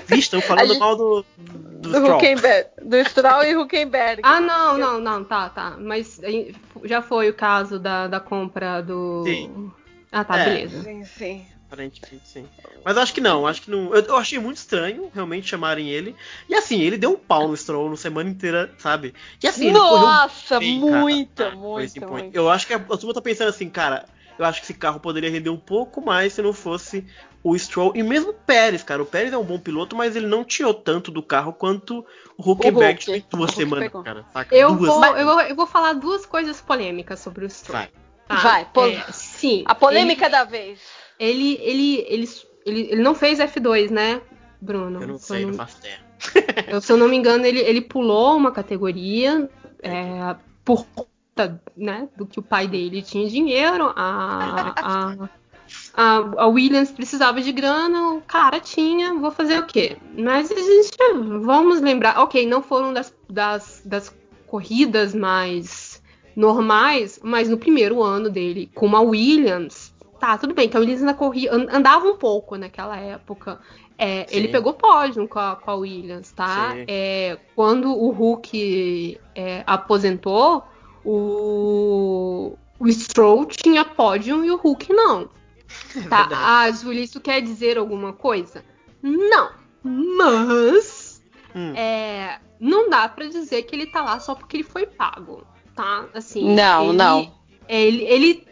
Vi, 0.08 0.20
estão 0.20 0.42
falando 0.42 0.68
gente- 0.68 0.80
mal 0.80 0.96
do, 0.96 1.26
do, 1.38 1.90
Do, 1.90 1.90
Stroll. 1.90 2.18
Huckenberg, 2.18 2.70
do 2.84 3.06
Stroll 3.06 3.44
e 3.44 3.56
Huckenberg. 3.56 4.22
Ah, 4.24 4.40
não, 4.40 4.78
não, 4.78 5.00
não, 5.00 5.24
tá, 5.24 5.50
tá. 5.50 5.76
Mas 5.80 6.22
aí, 6.24 6.56
já 6.84 7.02
foi 7.02 7.30
o 7.30 7.34
caso 7.34 7.80
da, 7.80 8.08
da 8.08 8.20
compra 8.20 8.82
do. 8.82 9.24
Sim. 9.26 9.72
Ah, 10.12 10.24
tá, 10.24 10.40
É. 10.40 10.46
beleza. 10.46 10.84
Sim, 10.84 11.04
sim. 11.06 11.46
Aparentemente 11.68 12.28
sim. 12.28 12.48
Mas 12.84 12.96
eu 12.96 13.04
acho 13.04 13.14
que 13.14 13.20
não, 13.20 13.46
acho 13.46 13.62
que 13.62 13.70
não. 13.70 13.94
Eu, 13.94 14.02
eu 14.02 14.16
achei 14.16 14.40
muito 14.40 14.58
estranho 14.58 15.12
realmente 15.14 15.48
chamarem 15.48 15.90
ele. 15.90 16.16
E 16.48 16.56
assim, 16.56 16.80
ele 16.82 16.98
deu 16.98 17.12
um 17.12 17.18
pau 17.18 17.48
no 17.48 17.58
Stroll 17.58 17.90
na 17.90 17.98
semana 17.98 18.30
inteira, 18.30 18.74
sabe? 18.78 19.14
E 19.44 19.48
assim, 19.48 19.68
ele 19.68 19.80
correu 19.80 20.08
Nossa, 20.08 20.60
bem, 20.60 20.80
cara, 20.80 21.56
Racing 21.76 22.00
Point. 22.00 22.24
muito. 22.24 22.36
Eu 22.36 22.50
acho 22.50 22.66
que 22.66 22.74
a, 22.74 22.78
a 22.78 22.98
turma 22.98 23.14
tá 23.14 23.22
pensando 23.22 23.50
assim, 23.50 23.70
cara, 23.70 24.06
eu 24.40 24.46
acho 24.46 24.62
que 24.62 24.66
esse 24.66 24.74
carro 24.74 25.00
poderia 25.00 25.30
render 25.30 25.50
um 25.50 25.60
pouco 25.60 26.00
mais 26.00 26.34
se 26.34 26.42
não 26.42 26.54
fosse 26.54 27.06
o 27.44 27.58
Stroll. 27.58 27.92
E 27.96 28.02
mesmo 28.02 28.30
o 28.32 28.34
Pérez, 28.34 28.82
cara. 28.82 29.02
O 29.02 29.06
Pérez 29.06 29.34
é 29.34 29.38
um 29.38 29.44
bom 29.44 29.60
piloto, 29.60 29.94
mas 29.96 30.16
ele 30.16 30.28
não 30.28 30.46
tirou 30.46 30.74
tanto 30.74 31.12
do 31.12 31.22
carro 31.22 31.52
quanto 31.52 32.06
o 32.38 32.52
Huckenberg 32.52 33.00
tirou 33.00 33.18
em 33.18 33.26
duas 33.30 33.52
semanas, 33.52 33.92
cara. 34.04 34.26
Saca? 34.32 34.56
Eu 34.56 34.76
duas 34.76 34.88
vou, 34.94 35.04
semanas. 35.04 35.20
eu, 35.20 35.28
vou, 35.28 35.42
eu 35.42 35.56
vou 35.56 35.68
falar 35.68 35.94
duas 35.94 36.26
coisas 36.26 36.62
polêmicas 36.62 37.20
sobre 37.20 37.46
o 37.46 37.50
Stroll. 37.50 37.80
Vai. 37.80 37.90
tá? 38.28 38.36
Vai, 38.38 38.66
pol- 38.66 38.88
É, 38.88 39.04
sim. 39.12 39.64
A 39.66 39.76
polêmica 39.76 40.30
da 40.30 40.44
vez. 40.46 40.80
Ele, 41.20 41.58
ele, 41.62 42.06
ele, 42.08 42.30
ele, 42.66 42.82
ele 42.92 43.02
não 43.02 43.16
fez 43.16 43.40
F2, 43.40 43.90
né, 43.90 44.22
Bruno? 44.62 45.02
Eu 45.02 45.08
não 45.08 45.18
sei, 45.18 45.46
não 45.46 45.54
faço 45.54 45.80
ideia. 45.80 46.00
Eu, 46.68 46.82
se 46.82 46.92
eu 46.92 46.98
não 46.98 47.08
me 47.08 47.16
engano, 47.16 47.46
ele, 47.46 47.60
ele 47.60 47.80
pulou 47.80 48.36
uma 48.36 48.52
categoria 48.52 49.48
é, 49.84 50.36
por 50.66 50.86
conta 50.88 51.62
né, 51.76 52.10
do 52.18 52.26
que 52.26 52.40
o 52.40 52.44
pai 52.44 52.68
dele 52.68 53.04
tinha 53.04 53.30
dinheiro, 53.30 53.94
a, 53.96 54.74
a, 54.76 55.30
a, 55.94 56.18
a 56.38 56.48
Williams 56.48 56.92
precisava 56.92 57.40
de 57.42 57.52
grana, 57.52 58.14
o 58.14 58.22
cara 58.22 58.60
tinha, 58.60 59.14
vou 59.14 59.32
fazer 59.32 59.60
o 59.60 59.66
quê? 59.68 59.98
Mas 60.18 60.52
a 60.52 60.56
gente, 60.56 60.98
vamos 61.42 61.82
lembrar, 61.82 62.20
ok, 62.20 62.48
não 62.48 62.64
foram 62.64 62.92
das, 62.94 63.14
das, 63.30 63.82
das 63.86 64.16
corridas 64.48 65.14
mais 65.14 66.02
normais, 66.36 67.20
mas 67.24 67.50
no 67.50 67.58
primeiro 67.58 68.02
ano 68.02 68.30
dele 68.30 68.70
com 68.74 68.96
a 68.96 69.02
Williams, 69.02 69.87
tá, 70.20 70.38
tudo 70.38 70.54
bem, 70.54 70.68
que 70.70 70.76
a 70.76 70.80
Williams 70.80 71.02
ainda 71.02 71.14
corria, 71.14 71.52
an- 71.54 71.68
andava 71.72 72.06
um 72.08 72.18
pouco 72.18 72.56
naquela 72.58 72.98
época. 72.98 73.60
É, 73.98 74.26
ele 74.30 74.48
pegou 74.50 74.74
pódio 74.74 75.28
com 75.28 75.40
a, 75.40 75.56
com 75.56 75.72
a 75.72 75.76
Williams, 75.76 76.32
tá? 76.32 76.74
É, 76.88 77.38
quando 77.56 77.90
o 77.92 78.10
Hulk 78.12 79.20
é, 79.34 79.64
aposentou, 79.66 80.64
o, 81.04 82.58
o 82.80 82.92
Stroll 82.92 83.46
tinha 83.46 83.84
pódio 83.84 84.44
e 84.46 84.52
o 84.52 84.58
Hulk 84.58 84.92
não. 84.94 85.26
Tá? 86.10 86.24
Verdade. 86.28 86.34
Ah, 86.36 86.70
isso 86.70 87.20
quer 87.20 87.42
dizer 87.42 87.78
alguma 87.78 88.14
coisa? 88.14 88.64
Não. 89.02 89.50
Mas 89.84 91.22
Hum. 91.56 91.74
é, 91.76 92.40
não 92.60 92.90
dá 92.90 93.08
pra 93.10 93.26
dizer 93.28 93.64
que 93.64 93.76
ele 93.76 93.88
tá 93.88 94.04
lá 94.04 94.20
só 94.20 94.36
porque 94.36 94.58
ele 94.58 94.64
foi 94.64 94.86
pago, 94.86 95.44
tá? 95.76 96.06
Assim, 96.14 96.54
Não, 96.54 96.90
ele- 96.90 96.98
não. 96.98 97.34
Ele, 97.70 98.04
ele, 98.04 98.47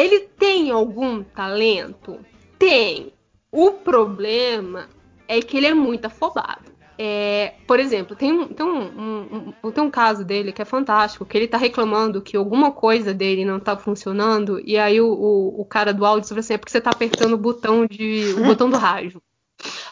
ele 0.00 0.20
tem 0.20 0.70
algum 0.70 1.22
talento? 1.22 2.20
Tem. 2.58 3.12
O 3.50 3.72
problema 3.72 4.88
é 5.26 5.40
que 5.40 5.56
ele 5.56 5.66
é 5.66 5.74
muito 5.74 6.04
afobado. 6.06 6.76
É, 7.00 7.54
por 7.66 7.78
exemplo, 7.78 8.16
tem, 8.16 8.32
um, 8.32 8.48
tem, 8.48 8.66
um, 8.66 9.52
um- 9.62 9.70
tem 9.70 9.84
um 9.84 9.90
caso 9.90 10.24
dele 10.24 10.50
que 10.52 10.60
é 10.60 10.64
fantástico, 10.64 11.24
que 11.24 11.36
ele 11.38 11.46
tá 11.46 11.56
reclamando 11.56 12.20
que 12.20 12.36
alguma 12.36 12.72
coisa 12.72 13.14
dele 13.14 13.44
não 13.44 13.60
tá 13.60 13.76
funcionando, 13.76 14.60
e 14.64 14.76
aí 14.76 15.00
o, 15.00 15.06
o, 15.12 15.60
o 15.60 15.64
cara 15.64 15.94
do 15.94 16.04
áudio 16.04 16.28
falou 16.28 16.40
assim, 16.40 16.54
é 16.54 16.58
porque 16.58 16.72
você 16.72 16.80
tá 16.80 16.90
apertando 16.90 17.34
o 17.34 17.38
botão 17.38 17.86
de. 17.86 18.34
o 18.36 18.44
botão 18.44 18.68
do 18.68 18.76
rádio. 18.76 19.22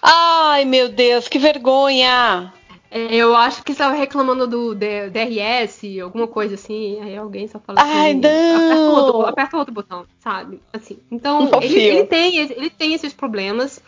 Ai, 0.03 0.65
meu 0.65 0.89
Deus, 0.89 1.29
que 1.29 1.39
vergonha! 1.39 2.53
É, 2.91 3.15
eu 3.15 3.35
acho 3.35 3.63
que 3.63 3.73
estava 3.73 3.95
reclamando 3.95 4.47
do 4.47 4.75
DRS, 4.75 6.01
alguma 6.01 6.27
coisa 6.27 6.55
assim, 6.55 7.01
aí 7.01 7.17
alguém 7.17 7.49
só 7.49 7.59
fala 7.59 7.81
Ai, 7.81 8.13
assim, 8.13 8.21
não! 8.21 8.57
aperta 8.57 8.91
outro, 8.91 9.21
aperta 9.23 9.57
outro 9.57 9.75
botão, 9.75 10.07
sabe? 10.21 10.61
Assim. 10.73 10.99
Então, 11.11 11.51
ele, 11.61 11.79
ele 11.79 12.05
tem, 12.05 12.39
ele 12.39 12.71
tem 12.71 12.95
esses 12.95 13.13
problemas. 13.13 13.83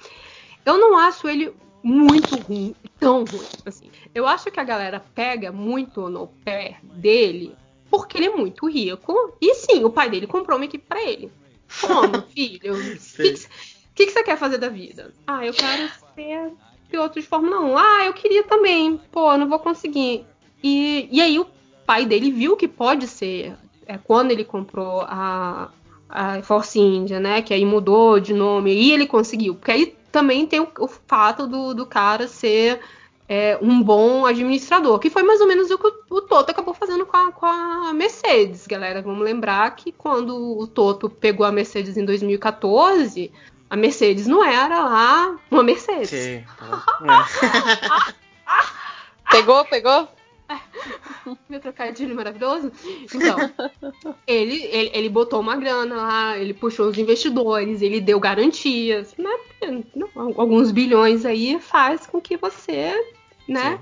Eu 0.64 0.78
não 0.78 0.98
acho 0.98 1.28
ele 1.28 1.52
muito 1.82 2.36
ruim, 2.36 2.74
tão 2.98 3.24
ruim, 3.24 3.46
assim. 3.64 3.90
Eu 4.14 4.26
acho 4.26 4.50
que 4.50 4.60
a 4.60 4.64
galera 4.64 5.02
pega 5.14 5.52
muito 5.52 6.08
no 6.08 6.26
pé 6.44 6.78
dele 6.82 7.54
porque 7.90 8.18
ele 8.18 8.26
é 8.26 8.36
muito 8.36 8.68
rico. 8.68 9.36
E 9.40 9.54
sim, 9.54 9.84
o 9.84 9.90
pai 9.90 10.10
dele 10.10 10.26
comprou 10.26 10.58
uma 10.58 10.64
equipe 10.64 10.84
pra 10.86 11.02
ele. 11.02 11.32
Como, 11.80 12.22
filho? 12.34 12.74
O 12.74 12.98
que, 13.16 13.32
que, 13.32 13.48
que 13.94 14.06
que 14.06 14.12
você 14.12 14.22
quer 14.22 14.36
fazer 14.36 14.58
da 14.58 14.68
vida? 14.68 15.14
Ah, 15.26 15.44
eu 15.44 15.52
quero 15.52 15.88
ser 16.14 16.52
piloto 16.88 17.20
de 17.20 17.26
Fórmula 17.26 17.60
1. 17.60 17.78
Ah, 17.78 18.04
eu 18.06 18.12
queria 18.12 18.42
também. 18.44 19.00
Pô, 19.10 19.36
não 19.36 19.48
vou 19.48 19.58
conseguir. 19.58 20.24
E, 20.62 21.08
e 21.10 21.20
aí 21.20 21.38
o 21.38 21.46
pai 21.86 22.04
dele 22.04 22.30
viu 22.30 22.56
que 22.56 22.68
pode 22.68 23.06
ser. 23.06 23.54
É, 23.86 23.96
quando 23.96 24.30
ele 24.30 24.44
comprou 24.44 25.02
a, 25.02 25.70
a 26.08 26.42
Force 26.42 26.78
India, 26.78 27.18
né? 27.18 27.40
Que 27.42 27.54
aí 27.54 27.64
mudou 27.64 28.20
de 28.20 28.34
nome. 28.34 28.72
E 28.72 28.92
ele 28.92 29.06
conseguiu. 29.06 29.54
Porque 29.54 29.70
aí 29.70 29.96
também 30.10 30.46
tem 30.46 30.60
o, 30.60 30.68
o 30.78 30.88
fato 30.88 31.46
do, 31.46 31.74
do 31.74 31.86
cara 31.86 32.28
ser 32.28 32.80
é, 33.28 33.58
um 33.60 33.82
bom 33.82 34.24
administrador. 34.24 34.98
Que 34.98 35.10
foi 35.10 35.22
mais 35.22 35.40
ou 35.40 35.46
menos 35.46 35.70
o 35.70 35.78
que 35.78 35.86
o, 36.10 36.20
Toto 36.22 36.50
acabou 36.50 36.74
fazendo 36.74 37.04
com 37.04 37.16
a, 37.16 37.30
com 37.30 37.46
a 37.46 37.92
Mercedes, 37.92 38.66
galera. 38.66 39.02
Vamos 39.02 39.22
lembrar 39.22 39.74
que 39.76 39.92
quando 39.92 40.58
o 40.58 40.66
Toto 40.66 41.10
pegou 41.10 41.44
a 41.44 41.52
Mercedes 41.52 41.96
em 41.96 42.04
2014, 42.04 43.30
a 43.70 43.76
Mercedes 43.76 44.26
não 44.26 44.42
era 44.44 44.80
lá 44.84 45.38
uma 45.50 45.62
Mercedes. 45.62 46.10
Sim, 46.10 46.44
tá. 46.56 46.84
Pegou, 49.30 49.64
pegou? 49.66 50.08
Meu 51.48 51.60
trocadilho 51.60 52.14
maravilhoso. 52.16 52.72
Então, 53.02 53.36
ele, 54.26 54.62
ele, 54.64 54.90
ele 54.94 55.08
botou 55.08 55.40
uma 55.40 55.56
grana 55.56 55.96
lá, 55.96 56.38
ele 56.38 56.54
puxou 56.54 56.88
os 56.88 56.96
investidores, 56.96 57.82
ele 57.82 58.00
deu 58.00 58.18
garantias, 58.18 59.14
né? 59.18 59.30
Não, 59.94 60.08
Alguns 60.36 60.70
bilhões 60.70 61.26
aí 61.26 61.58
faz 61.60 62.06
com 62.06 62.20
que 62.20 62.36
você, 62.36 62.92
né? 63.46 63.80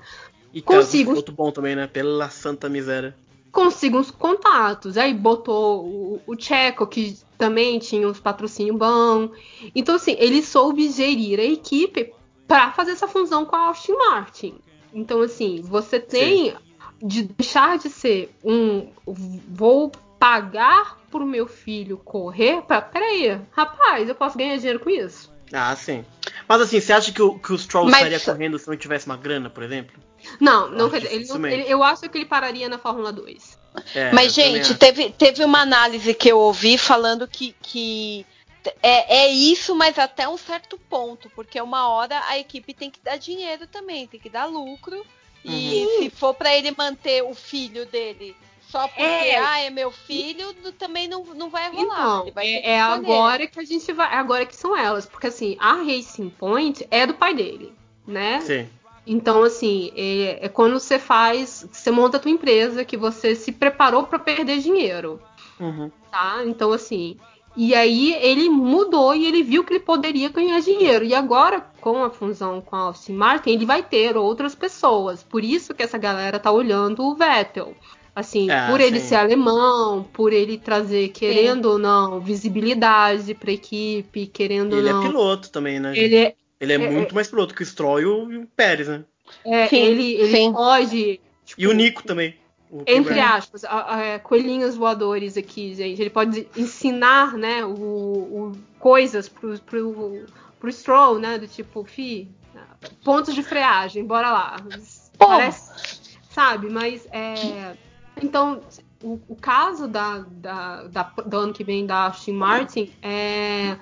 E 0.53 0.61
Consigo. 0.63 1.11
caso 1.11 1.19
outro 1.19 1.35
bom 1.35 1.53
também, 1.53 1.77
né? 1.77 1.87
Pela 1.87 2.29
santa 2.29 2.69
miséria. 2.69 3.15
Consiga 3.57 3.97
uns 3.97 4.11
contatos. 4.11 4.99
Aí 4.99 5.15
botou 5.15 5.87
o, 5.87 6.21
o 6.27 6.39
Checo, 6.39 6.87
que 6.87 7.19
também 7.39 7.79
tinha 7.79 8.07
uns 8.07 8.21
patrocínios 8.21 8.77
bons. 8.77 9.31
Então, 9.75 9.95
assim, 9.95 10.15
ele 10.19 10.43
soube 10.43 10.91
gerir 10.91 11.41
a 11.41 11.45
equipe 11.45 12.13
para 12.47 12.71
fazer 12.73 12.91
essa 12.93 13.09
fusão 13.09 13.47
com 13.47 13.57
a 13.57 13.69
Austin 13.69 13.95
Martin. 13.95 14.55
Então, 14.93 15.23
assim, 15.23 15.63
você 15.63 15.99
tem 15.99 16.55
de 17.03 17.23
deixar 17.23 17.79
de 17.79 17.89
ser 17.89 18.31
um 18.45 18.89
vou 19.07 19.91
pagar 20.19 20.99
pro 21.11 21.27
meu 21.27 21.47
filho 21.47 21.99
correr 21.99 22.63
para 22.63 22.81
peraí, 22.81 23.39
rapaz, 23.53 24.09
eu 24.09 24.15
posso 24.15 24.37
ganhar 24.37 24.57
dinheiro 24.57 24.81
com 24.81 24.89
isso. 24.89 25.31
Ah, 25.53 25.75
sim. 25.77 26.05
Mas 26.49 26.61
assim, 26.63 26.81
você 26.81 26.93
acha 26.93 27.13
que 27.13 27.23
o, 27.23 27.39
que 27.39 27.53
o 27.53 27.59
Stroll 27.59 27.85
Mas- 27.85 27.97
estaria 27.97 28.21
correndo 28.21 28.59
se 28.59 28.69
não 28.69 28.77
tivesse 28.77 29.07
uma 29.07 29.17
grana, 29.17 29.49
por 29.51 29.63
exemplo? 29.63 29.95
Não, 30.41 30.69
não 30.69 30.91
quer 30.91 31.01
dizer, 31.01 31.09
ele 31.09 31.15
não- 31.17 31.21
dificilmente. 31.23 31.55
ele- 31.63 31.73
eu 31.73 31.83
acho 31.83 32.09
que 32.09 32.19
ele 32.19 32.25
pararia 32.27 32.69
na 32.69 32.79
Fórmula 32.79 33.13
2. 33.13 33.59
É, 33.95 34.11
Mas, 34.13 34.33
gente, 34.33 34.75
teve, 34.75 35.11
teve 35.11 35.45
uma 35.45 35.61
análise 35.61 36.15
que 36.15 36.29
eu 36.31 36.39
ouvi 36.39 36.79
falando 36.79 37.29
que, 37.29 37.55
que 37.61 38.25
é, 38.83 39.19
é 39.25 39.29
isso, 39.29 39.75
mas 39.75 39.99
até 39.99 40.27
um 40.29 40.37
certo 40.39 40.79
ponto, 40.89 41.31
porque 41.37 41.61
uma 41.61 41.89
hora 41.89 42.21
a 42.29 42.39
equipe 42.39 42.73
tem 42.73 42.91
que 42.91 42.99
dar 43.05 43.17
dinheiro 43.17 43.67
também, 43.67 44.07
tem 44.07 44.19
que 44.19 44.31
dar 44.31 44.47
lucro. 44.47 45.05
E 45.45 45.85
Uhum. 45.85 45.99
se 46.03 46.11
for 46.11 46.35
pra 46.35 46.57
ele 46.57 46.75
manter 46.77 47.23
o 47.23 47.33
filho 47.35 47.87
dele 47.87 48.35
só 48.69 48.89
porque, 48.89 49.03
É. 49.03 49.39
ah, 49.39 49.61
é 49.61 49.71
meu 49.71 49.93
filho, 49.93 50.53
também 50.77 51.07
não, 51.07 51.23
não 51.27 51.49
vai 51.49 51.71
rolar. 51.71 51.85
Então, 51.85 52.23
ele 52.23 52.31
vai 52.33 52.47
é, 52.49 52.71
é 52.73 52.81
agora 52.81 53.47
que 53.47 53.61
a 53.61 53.65
gente 53.65 53.93
vai. 53.93 54.13
É 54.13 54.17
agora 54.17 54.45
que 54.45 54.57
são 54.57 54.77
elas. 54.77 55.07
Porque 55.07 55.29
assim, 55.29 55.57
a 55.61 55.75
Racing 55.75 56.31
Point 56.31 56.85
é 56.91 57.07
do 57.07 57.15
pai 57.15 57.33
dele, 57.35 57.73
né? 58.07 58.41
Sim. 58.41 58.69
Então, 59.07 59.43
assim, 59.45 59.93
é, 59.97 60.47
é 60.47 60.49
quando 60.49 60.79
você 60.81 60.99
faz. 60.99 61.67
Você 61.71 61.91
monta 61.91 62.17
a 62.17 62.21
tua 62.21 62.31
empresa 62.31 62.85
que 62.85 62.97
você 62.97 63.35
se 63.35 63.53
preparou 63.53 64.05
para 64.05 64.19
perder 64.19 64.59
dinheiro. 64.59 65.21
Uhum. 65.61 65.91
Tá? 66.11 66.43
Então, 66.45 66.73
assim. 66.73 67.17
E 67.57 67.75
aí 67.75 68.13
ele 68.21 68.51
mudou 68.51 69.15
e 69.15 69.27
ele 69.27 69.43
viu 69.43 69.65
que 69.65 69.73
ele 69.73 69.81
poderia 69.81 70.29
ganhar 70.29 70.61
dinheiro. 70.61 71.05
E 71.07 71.15
agora, 71.15 71.65
com 71.81 72.05
a 72.05 72.11
fusão 72.11 72.61
com 72.61 72.77
a 72.77 72.81
Austin 72.81 73.15
Martin, 73.15 73.51
ele 73.51 73.65
vai 73.65 73.83
ter 73.83 74.15
outras 74.17 74.55
pessoas. 74.55 75.23
Por 75.23 75.43
isso 75.43 75.73
que 75.73 75.83
essa 75.83 75.97
galera 75.97 76.39
tá 76.39 76.51
olhando 76.51 77.03
o 77.03 77.15
Vettel. 77.15 77.75
Assim, 78.15 78.51
Ah, 78.51 78.69
por 78.71 78.81
ele 78.81 78.99
sim. 79.01 79.09
ser 79.09 79.15
alemão, 79.17 80.03
por 80.13 80.33
ele 80.33 80.59
trazer, 80.59 81.09
querendo 81.09 81.67
ou 81.67 81.79
não, 81.79 82.19
visibilidade 82.21 83.35
pra 83.35 83.53
equipe, 83.53 84.27
querendo 84.27 84.75
Ele 84.77 84.89
ou 84.89 84.95
não. 84.95 85.03
é 85.05 85.07
piloto 85.09 85.51
também, 85.51 85.79
né? 85.81 85.93
Ele 85.97 86.17
é, 86.17 86.35
Ele 86.61 86.73
é 86.73 86.77
é- 86.77 86.79
muito 86.91 87.15
mais 87.15 87.29
piloto 87.29 87.55
que 87.55 87.63
o 87.63 87.67
Stroll 87.67 88.01
e 88.01 88.07
o, 88.07 88.33
e 88.33 88.37
o 88.39 88.47
Pérez, 88.47 88.89
né? 88.89 89.05
é, 89.45 89.69
Sim, 89.69 89.77
ele, 89.77 90.15
ele 90.15 90.37
sim. 90.37 90.53
pode. 90.53 91.21
E 91.59 91.67
o 91.67 91.73
Nico 91.73 92.03
também. 92.03 92.37
O 92.71 92.83
Entre 92.87 93.21
aspas, 93.21 93.65
a- 93.65 93.95
a- 93.95 94.01
é, 94.05 94.19
coelhinhos 94.19 94.75
voadores 94.77 95.37
aqui, 95.37 95.75
gente. 95.75 96.01
Ele 96.01 96.11
pode 96.11 96.49
ensinar, 96.57 97.35
né, 97.35 97.65
o, 97.65 97.71
o- 97.71 98.53
coisas 98.79 99.29
pro, 99.29 99.59
pro, 99.61 100.27
pro 100.59 100.73
Stroll, 100.73 101.19
né? 101.19 101.39
Do 101.39 101.47
tipo, 101.47 101.85
fi, 101.85 102.29
pontos 103.05 103.35
de 103.35 103.43
freagem, 103.43 104.05
bora 104.05 104.31
lá. 104.31 104.57
Parece, 105.19 105.71
sabe? 106.31 106.69
Mas 106.69 107.07
é. 107.13 107.77
Então, 108.21 108.61
o, 109.03 109.21
o 109.29 109.37
caso 109.37 109.87
da, 109.87 110.25
da, 110.29 110.85
da- 110.85 111.13
do 111.25 111.37
ano 111.37 111.53
que 111.53 111.63
vem 111.63 111.87
da 111.87 112.07
Aston 112.07 112.33
Martin 112.33 112.93
é, 113.03 113.77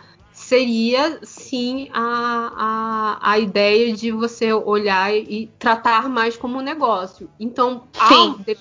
seria 0.44 1.20
sim 1.22 1.88
a, 1.92 3.18
a, 3.20 3.30
a 3.32 3.38
ideia 3.38 3.94
de 3.94 4.12
você 4.12 4.52
olhar 4.52 5.14
e 5.14 5.50
tratar 5.58 6.08
mais 6.08 6.36
como 6.36 6.58
um 6.58 6.62
negócio. 6.62 7.30
Então, 7.40 7.84
de- 8.44 8.58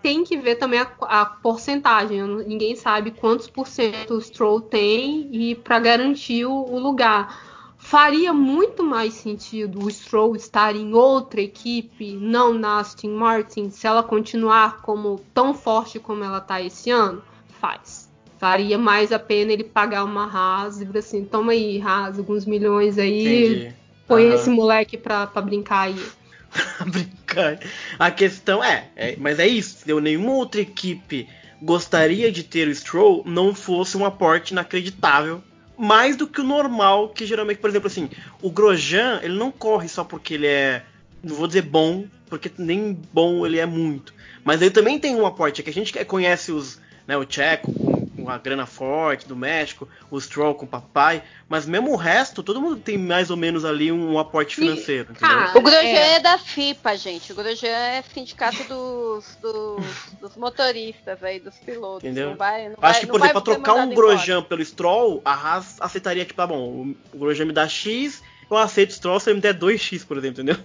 tem 0.00 0.24
que 0.24 0.36
ver 0.36 0.56
também 0.56 0.80
a, 0.80 0.88
a 1.00 1.26
porcentagem. 1.26 2.22
Ninguém 2.46 2.74
sabe 2.76 3.10
quantos 3.10 3.48
por 3.48 3.66
cento 3.68 4.14
o 4.14 4.20
Stroll 4.20 4.60
tem 4.60 5.28
e 5.32 5.54
para 5.54 5.78
garantir 5.80 6.44
o, 6.46 6.52
o 6.52 6.78
lugar. 6.78 7.50
Faria 7.78 8.32
muito 8.32 8.84
mais 8.84 9.12
sentido 9.14 9.84
o 9.84 9.90
Stroll 9.90 10.36
estar 10.36 10.76
em 10.76 10.94
outra 10.94 11.40
equipe, 11.40 12.12
não 12.14 12.54
na 12.54 12.78
Aston 12.78 13.10
Martin, 13.10 13.70
se 13.70 13.88
ela 13.88 14.04
continuar 14.04 14.82
como 14.82 15.20
tão 15.34 15.52
forte 15.52 15.98
como 15.98 16.22
ela 16.22 16.40
tá 16.40 16.62
esse 16.62 16.90
ano? 16.90 17.20
Faz. 17.60 18.01
Faria 18.42 18.76
mais 18.76 19.12
a 19.12 19.20
pena 19.20 19.52
ele 19.52 19.62
pagar 19.62 20.02
uma 20.02 20.24
Haas 20.24 20.80
e 20.80 20.98
assim, 20.98 21.24
toma 21.24 21.52
aí, 21.52 21.80
Haas, 21.80 22.18
alguns 22.18 22.44
milhões 22.44 22.98
aí, 22.98 23.52
Entendi. 23.52 23.74
põe 24.08 24.24
Aham. 24.24 24.34
esse 24.34 24.50
moleque 24.50 24.98
pra, 24.98 25.28
pra 25.28 25.40
brincar 25.40 25.82
aí. 25.82 26.04
Cara, 27.24 27.60
A 28.00 28.10
questão 28.10 28.62
é, 28.64 28.88
é- 28.96 29.14
mas 29.16 29.38
é 29.38 29.46
isso, 29.46 29.76
entendeu? 29.76 30.00
Nenhuma 30.00 30.32
outra 30.32 30.60
equipe 30.60 31.28
gostaria 31.62 32.32
de 32.32 32.42
ter 32.42 32.66
o 32.66 32.74
Stroll 32.74 33.22
não 33.24 33.54
fosse 33.54 33.96
um 33.96 34.04
aporte 34.04 34.50
inacreditável, 34.50 35.40
mais 35.78 36.16
do 36.16 36.26
que 36.26 36.40
o 36.40 36.44
normal, 36.44 37.10
que 37.10 37.24
geralmente, 37.24 37.58
por 37.58 37.70
exemplo, 37.70 37.86
assim, 37.86 38.10
o 38.42 38.50
Grosjean, 38.50 39.20
ele 39.22 39.34
não 39.34 39.52
corre 39.52 39.88
só 39.88 40.02
porque 40.02 40.34
ele 40.34 40.48
é, 40.48 40.82
não 41.22 41.36
vou 41.36 41.46
dizer 41.46 41.62
bom, 41.62 42.06
porque 42.28 42.50
nem 42.58 42.92
bom 43.12 43.46
ele 43.46 43.60
é 43.60 43.66
muito, 43.66 44.12
mas 44.42 44.60
ele 44.60 44.72
também 44.72 44.98
tem 44.98 45.14
um 45.14 45.26
aporte, 45.26 45.60
é 45.60 45.64
que 45.64 45.70
a 45.70 45.72
gente 45.72 45.92
conhece 46.06 46.50
os, 46.50 46.80
né, 47.06 47.16
o 47.16 47.24
Checo 47.24 47.91
com, 48.24 48.30
a 48.30 48.38
grana 48.38 48.66
forte 48.66 49.26
do 49.26 49.36
México, 49.36 49.88
o 50.10 50.20
Stroll 50.20 50.54
com 50.54 50.64
o 50.64 50.68
papai, 50.68 51.22
mas 51.48 51.66
mesmo 51.66 51.92
o 51.92 51.96
resto, 51.96 52.42
todo 52.42 52.60
mundo 52.60 52.76
tem 52.76 52.96
mais 52.98 53.30
ou 53.30 53.36
menos 53.36 53.64
ali 53.64 53.90
um 53.92 54.18
aporte 54.18 54.56
financeiro, 54.56 55.12
entendeu? 55.12 55.38
O 55.54 55.60
Grosjean 55.60 55.82
é. 55.82 56.20
da 56.20 56.38
FIPA, 56.38 56.96
gente. 56.96 57.32
O 57.32 57.34
Grosjean 57.34 57.68
é 57.68 58.02
sindicato 58.02 58.64
dos, 58.64 59.36
dos, 59.40 59.84
dos 60.20 60.36
motoristas 60.36 61.22
aí, 61.22 61.40
dos 61.40 61.56
pilotos. 61.56 62.04
Entendeu? 62.04 62.30
Não 62.30 62.36
vai, 62.36 62.68
não 62.68 62.76
Acho 62.80 62.80
vai, 62.80 63.00
que, 63.00 63.06
por 63.06 63.20
exemplo, 63.20 63.42
pra 63.42 63.52
ser 63.52 63.58
trocar 63.58 63.72
um 63.72 63.76
mandado 63.76 63.92
embora. 63.92 64.08
Grosjean 64.08 64.42
pelo 64.42 64.64
Stroll, 64.64 65.22
a 65.24 65.32
Haas 65.32 65.80
aceitaria 65.80 66.24
que, 66.24 66.34
tá 66.34 66.46
bom, 66.46 66.94
o- 67.12 67.18
Grosjean 67.18 67.46
me 67.46 67.52
dá 67.52 67.68
X, 67.68 68.22
eu 68.50 68.58
aceito 68.58 68.90
o 68.90 68.94
Stroll 68.94 69.18
se 69.18 69.30
ele 69.30 69.36
me 69.36 69.40
der 69.40 69.54
2X, 69.58 70.06
por 70.06 70.18
exemplo, 70.18 70.42
entendeu? 70.42 70.56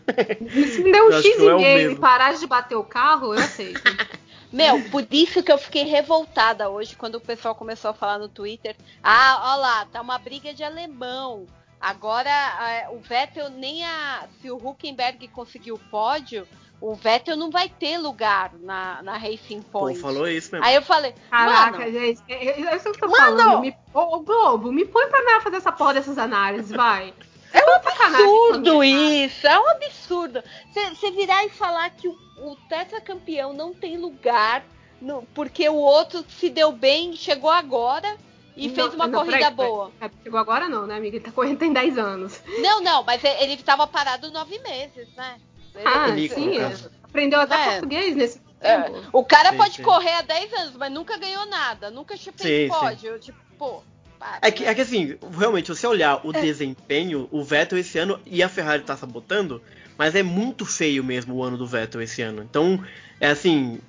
Se 0.69 0.84
me 0.84 0.92
der 0.92 1.02
um 1.02 1.10
Eu 1.11 1.22
X 1.22 1.40
é 1.40 1.44
e 1.44 1.56
meio 1.56 1.92
e 1.92 1.95
parar 1.95 2.34
de 2.34 2.45
bater 2.45 2.76
o 2.76 2.84
carro, 2.84 3.34
eu 3.34 3.40
aceito. 3.40 3.82
Meu, 4.58 4.90
por 4.90 5.06
isso 5.11 5.44
que 5.44 5.52
eu 5.52 5.58
fiquei 5.58 5.84
revoltada 5.84 6.69
hoje 6.69 6.95
quando 6.95 7.16
o 7.16 7.22
pessoal 7.22 7.53
começou 7.53 7.92
a 7.92 7.94
falar 7.94 8.18
no 8.18 8.27
Twitter. 8.27 8.76
Ah, 9.03 9.52
olha 9.52 9.61
lá, 9.61 9.86
tá 9.86 10.02
uma 10.02 10.18
briga 10.18 10.53
de 10.53 10.64
alemão. 10.64 11.45
Agora 11.80 12.32
ah, 12.32 12.92
o 12.92 13.00
Vettel 13.00 13.50
nem 13.50 13.86
a. 13.86 14.27
Se 14.42 14.50
o 14.50 14.58
Huckenberg 14.58 15.27
conseguiu 15.27 15.76
o 15.76 15.80
pódio, 15.92 16.48
o 16.82 16.95
Vettel 16.95 17.36
não 17.36 17.50
vai 17.50 17.69
ter 17.69 17.98
lugar 17.98 18.52
na, 18.60 19.02
na 19.03 19.18
Racing 19.18 19.61
Pô, 19.61 19.82
Point. 19.82 20.00
falou 20.00 20.27
isso 20.27 20.52
mesmo. 20.52 20.66
Aí 20.66 20.76
eu 20.76 20.82
falei, 20.82 21.14
Caraca, 21.30 21.80
mano, 21.80 21.92
gente, 21.92 22.22
é, 22.27 22.61
é 22.61 22.76
isso 22.76 22.84
que 22.84 22.90
eu 22.90 23.00
tô 23.00 23.08
Mano! 23.08 23.38
falando. 23.38 23.61
Me, 23.61 23.76
ô, 23.94 24.00
ô, 24.00 24.19
Globo, 24.22 24.72
me 24.72 24.86
põe 24.86 25.08
pra 25.08 25.42
fazer 25.42 25.58
essa 25.58 25.72
porra 25.72 25.95
dessas 25.95 26.18
análises, 26.18 26.72
vai. 26.72 27.14
É 27.53 27.66
um 27.66 27.74
absurdo 27.76 28.84
isso, 28.84 29.48
é 29.48 29.59
um 29.59 29.69
absurdo. 29.69 30.43
Você 30.74 31.11
virar 31.11 31.45
e 31.45 31.50
falar 31.50 31.90
que 31.92 32.08
o, 32.08 32.17
o 32.40 32.56
tetracampeão 32.69 33.53
não 33.53 33.74
tem 33.74 33.98
lugar 33.98 34.64
no- 35.01 35.24
porque 35.34 35.67
o 35.69 35.76
outro 35.76 36.26
se 36.30 36.50
deu 36.50 36.72
bem, 36.72 37.16
chegou 37.16 37.50
agora 37.50 38.17
e 38.56 38.69
fez 38.69 38.93
uma 38.93 39.09
corrida 39.09 39.51
peraí, 39.51 39.53
boa. 39.53 39.92
peraí. 40.00 40.11
É, 40.19 40.24
Chegou 40.24 40.40
agora 40.40 40.67
não, 40.67 40.85
né, 40.88 40.95
amiga? 40.98 41.17
Ele 41.17 41.26
tá 41.26 41.32
correndo 41.32 41.59
tem 41.59 41.72
10 41.72 41.98
anos. 41.98 42.42
Não, 42.59 42.82
não, 42.82 43.03
mas 43.03 43.24
ele 43.24 43.53
ele 43.53 43.64
tava 43.64 43.85
parado 43.88 44.32
nove 44.32 44.59
meses, 44.59 45.08
né? 45.16 45.38
Ah, 45.85 46.09
Ele- 46.09 46.27
sim. 46.30 46.56
ele- 46.56 46.59
é. 46.64 46.98
Aprendeu 47.03 47.40
até 47.40 47.56
É. 47.56 47.72
português 47.72 48.16
nesse 48.16 48.42
É, 48.59 48.82
tempo. 48.82 49.09
o 49.14 49.24
cara 49.24 49.51
Sim, 49.51 49.58
pode 49.58 49.76
sim. 49.76 49.84
correr 49.84 50.14
há 50.14 50.22
10 50.24 50.51
anos, 50.53 50.76
mas 50.76 50.92
nunca 50.92 51.17
ganhou 51.17 51.45
nada, 51.45 51.90
nunca 51.92 52.17
fez 52.17 52.34
sim. 52.35 52.67
pódio. 52.67 53.19
Tipo, 53.19 53.38
pô, 53.58 53.84
para, 54.20 54.40
É 54.42 54.52
que, 54.52 54.66
é 54.66 54.74
que 54.74 54.82
assim, 54.82 55.18
realmente, 55.38 55.68
se 55.68 55.80
você 55.80 55.88
olhar 55.88 56.26
o 56.26 56.32
desempenho, 56.32 57.28
o 57.32 57.44
Vettel 57.44 57.78
esse 57.78 57.98
ano 57.98 58.20
e 58.26 58.42
a 58.44 58.50
Ferrari 58.50 58.84
tá 58.84 58.96
sabotando, 58.98 59.62
mas 59.98 60.16
é 60.16 60.24
muito 60.24 60.66
feio 60.66 61.04
mesmo 61.04 61.36
o 61.36 61.44
ano 61.44 61.58
do 61.58 61.68
Vettel 61.68 62.02
esse 62.02 62.22
ano. 62.22 62.44
Então, 62.44 62.84
é 63.20 63.28
assim, 63.30 63.80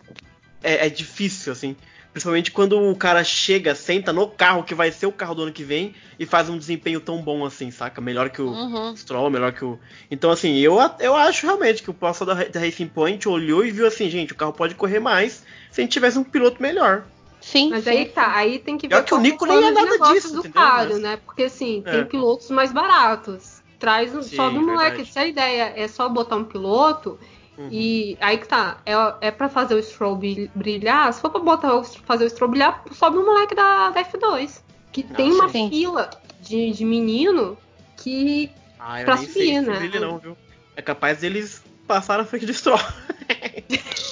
é, 0.63 0.87
é 0.87 0.91
difícil, 0.91 1.53
assim. 1.53 1.77
Principalmente 2.11 2.51
quando 2.51 2.81
o 2.81 2.97
cara 2.97 3.23
chega, 3.23 3.75
senta 3.75 4.13
no 4.13 4.27
carro 4.27 4.65
que 4.65 4.75
vai 4.75 4.91
ser 4.91 5.07
o 5.07 5.13
carro 5.13 5.35
do 5.35 5.43
ano 5.43 5.53
que 5.53 5.63
vem 5.63 5.95
e 6.19 6.25
faz 6.27 6.49
um 6.49 6.59
desempenho 6.59 7.01
tão 7.01 7.23
bom 7.23 7.45
assim, 7.45 7.71
saca? 7.71 8.01
Melhor 8.01 8.31
que 8.31 8.41
o 8.43 8.49
Uhum. 8.51 8.97
Stroll, 8.97 9.31
melhor 9.31 9.53
que 9.53 9.65
o. 9.65 9.79
Então, 10.11 10.31
assim, 10.31 10.57
eu, 10.59 10.79
eu 10.99 11.15
acho 11.15 11.47
realmente 11.47 11.83
que 11.83 11.91
o 11.91 11.95
pessoal 11.95 12.35
da, 12.35 12.45
da 12.45 12.59
Racing 12.61 12.89
Point 12.89 13.29
olhou 13.29 13.65
e 13.65 13.71
viu 13.71 13.87
assim, 13.87 14.09
gente, 14.11 14.33
o 14.33 14.37
carro 14.37 14.53
pode 14.53 14.75
correr 14.75 14.99
mais 14.99 15.45
se 15.71 15.81
a 15.81 15.85
gente 15.85 15.93
tivesse 15.93 16.19
um 16.19 16.25
piloto 16.25 16.61
melhor. 16.61 17.05
Sim, 17.51 17.71
Mas 17.71 17.85
sim, 17.85 17.91
aí 17.91 18.05
sim. 18.07 18.11
tá, 18.13 18.35
aí 18.37 18.59
tem 18.59 18.77
que 18.77 18.89
Pior 18.89 18.99
ver 19.01 19.07
que 19.07 19.15
o 19.15 19.19
Nico 19.19 19.47
é 19.47 19.49
o 19.49 19.53
nem 19.61 19.69
é 19.69 19.71
nada 19.71 19.91
negócio 19.91 20.15
disso, 20.15 20.33
do 20.35 20.39
entendeu? 20.41 20.53
Cário, 20.63 20.93
Mas- 20.95 21.03
né? 21.03 21.17
Porque 21.25 21.45
assim, 21.45 21.83
É. 21.87 21.91
tem 21.93 22.05
pilotos 22.05 22.51
mais 22.51 22.73
baratos. 22.73 23.63
Traz 23.79 24.15
um, 24.15 24.23
Sim, 24.23 24.37
sobe 24.37 24.59
um 24.59 24.67
moleque. 24.67 24.97
verdade. 24.97 25.13
Se 25.13 25.19
a 25.19 25.27
ideia 25.27 25.73
é 25.77 25.89
só 25.89 26.09
botar 26.09 26.37
um 26.37 26.45
piloto, 26.45 27.19
Uhum. 27.57 27.69
e 27.73 28.19
aí 28.21 28.37
que 28.37 28.47
tá, 28.47 28.79
é, 28.85 28.93
é 29.21 29.31
pra 29.31 29.49
fazer 29.49 29.75
o 29.75 29.83
Stroll 29.83 30.17
bri- 30.17 30.51
brilhar, 30.55 31.13
se 31.13 31.21
for 31.21 31.31
pra 31.31 31.41
botar 31.41 31.75
o, 31.77 31.85
fazer 31.85 32.27
o 32.27 32.31
Stroll 32.31 32.51
brilhar, 32.51 32.83
sobe 32.93 33.17
um 33.19 33.25
moleque 33.25 33.55
da, 33.55 33.91
da 33.91 34.01
F2. 34.05 34.63
Que 34.93 35.03
tem 35.03 35.33
uma 35.33 35.49
sim. 35.49 35.69
fila 35.71 36.11
de, 36.41 36.71
de 36.73 36.85
menino 36.85 37.57
que. 37.97 38.51
Ah, 38.79 39.01
eu 39.01 39.05
pra 39.07 39.17
nem 39.17 39.27
subir, 39.27 39.61
né? 39.63 40.01
não, 40.01 40.19
viu? 40.19 40.37
É 40.77 40.83
capaz 40.83 41.19
deles 41.21 41.63
passar 41.87 42.19
na 42.19 42.25
frente 42.25 42.47
do 42.47 42.53
Stroll. 42.55 42.79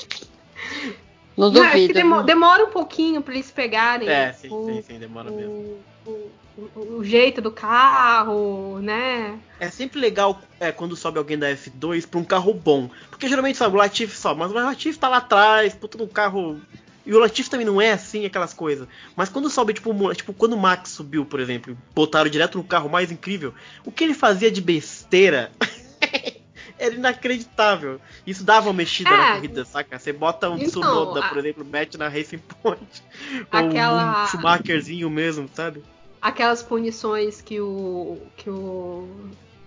Não 1.37 1.51
Não, 1.51 1.63
é 1.65 1.73
que 1.73 1.89
duvido. 1.89 1.95
demo- 1.95 2.23
demora 2.23 2.65
um 2.65 2.71
pouquinho 2.71 3.21
pra 3.23 3.35
eles 3.35 3.51
pegarem 3.51 4.09
É, 4.09 4.33
sim, 4.33 4.49
o, 4.51 4.65
sim, 4.67 4.83
sim, 4.83 4.99
demora 4.99 5.31
mesmo. 5.31 5.53
o, 5.53 5.83
o- 6.07 6.31
o- 6.75 6.97
o 6.99 7.05
jeito 7.05 7.43
do 7.43 7.51
carro, 7.51 8.79
né? 8.81 9.39
É 9.61 9.69
sempre 9.71 10.01
legal 10.01 10.41
é, 10.59 10.73
quando 10.73 10.97
sobe 10.97 11.19
alguém 11.19 11.39
da 11.39 11.49
F2 11.51 12.07
pra 12.07 12.19
um 12.19 12.25
carro 12.25 12.55
bom. 12.55 12.89
Porque 13.11 13.29
geralmente, 13.29 13.59
sabe, 13.59 13.75
o 13.75 13.79
Latifi 13.79 14.17
sobe, 14.17 14.41
mas 14.41 14.51
o 14.51 14.55
Latifi 14.55 14.99
tá 14.99 15.09
lá 15.09 15.19
atrás, 15.19 15.75
puta 15.75 15.99
no 15.99 16.09
carro. 16.09 16.61
E 17.05 17.13
o 17.15 17.19
Latifi 17.19 17.49
também 17.51 17.67
não 17.67 17.81
é 17.81 17.93
assim, 17.93 18.25
aquelas 18.25 18.53
coisas. 18.55 18.89
Mas 19.15 19.29
quando 19.29 19.49
sobe, 19.51 19.75
tipo, 19.75 20.15
tipo, 20.15 20.33
quando 20.33 20.55
o 20.55 20.59
Max 20.59 20.91
subiu, 20.91 21.25
por 21.25 21.39
exemplo, 21.39 21.73
e 21.73 21.77
botaram 21.95 22.29
direto 22.31 22.59
no 22.59 22.65
carro 22.65 22.89
mais 22.89 23.13
incrível, 23.13 23.55
o 23.85 23.93
que 23.93 24.03
ele 24.05 24.15
fazia 24.15 24.51
de 24.51 24.61
besteira 24.61 25.53
era 26.79 26.95
inacreditável. 26.95 28.01
Isso 28.27 28.45
dava 28.45 28.69
uma 28.69 28.75
mexida 28.75 29.11
É. 29.11 29.17
na 29.17 29.35
corrida, 29.37 29.65
saca? 29.65 29.99
Você 29.99 30.13
bota 30.13 30.49
um 30.51 30.57
Então, 30.57 30.69
Tsunoda, 30.69 31.21
a- 31.25 31.29
por 31.29 31.39
exemplo, 31.39 31.65
mete 31.65 31.97
na 31.99 32.09
Racing 32.09 32.39
Point. 32.63 33.03
Aquela- 33.51 34.19
Ou 34.19 34.25
um 34.25 34.27
Schumacherzinho 34.29 35.11
mesmo, 35.11 35.49
sabe? 35.55 35.83
aquelas 36.21 36.61
punições 36.61 37.41
que 37.41 37.61
o 37.61 38.19
que 38.37 38.51
o, 38.51 39.07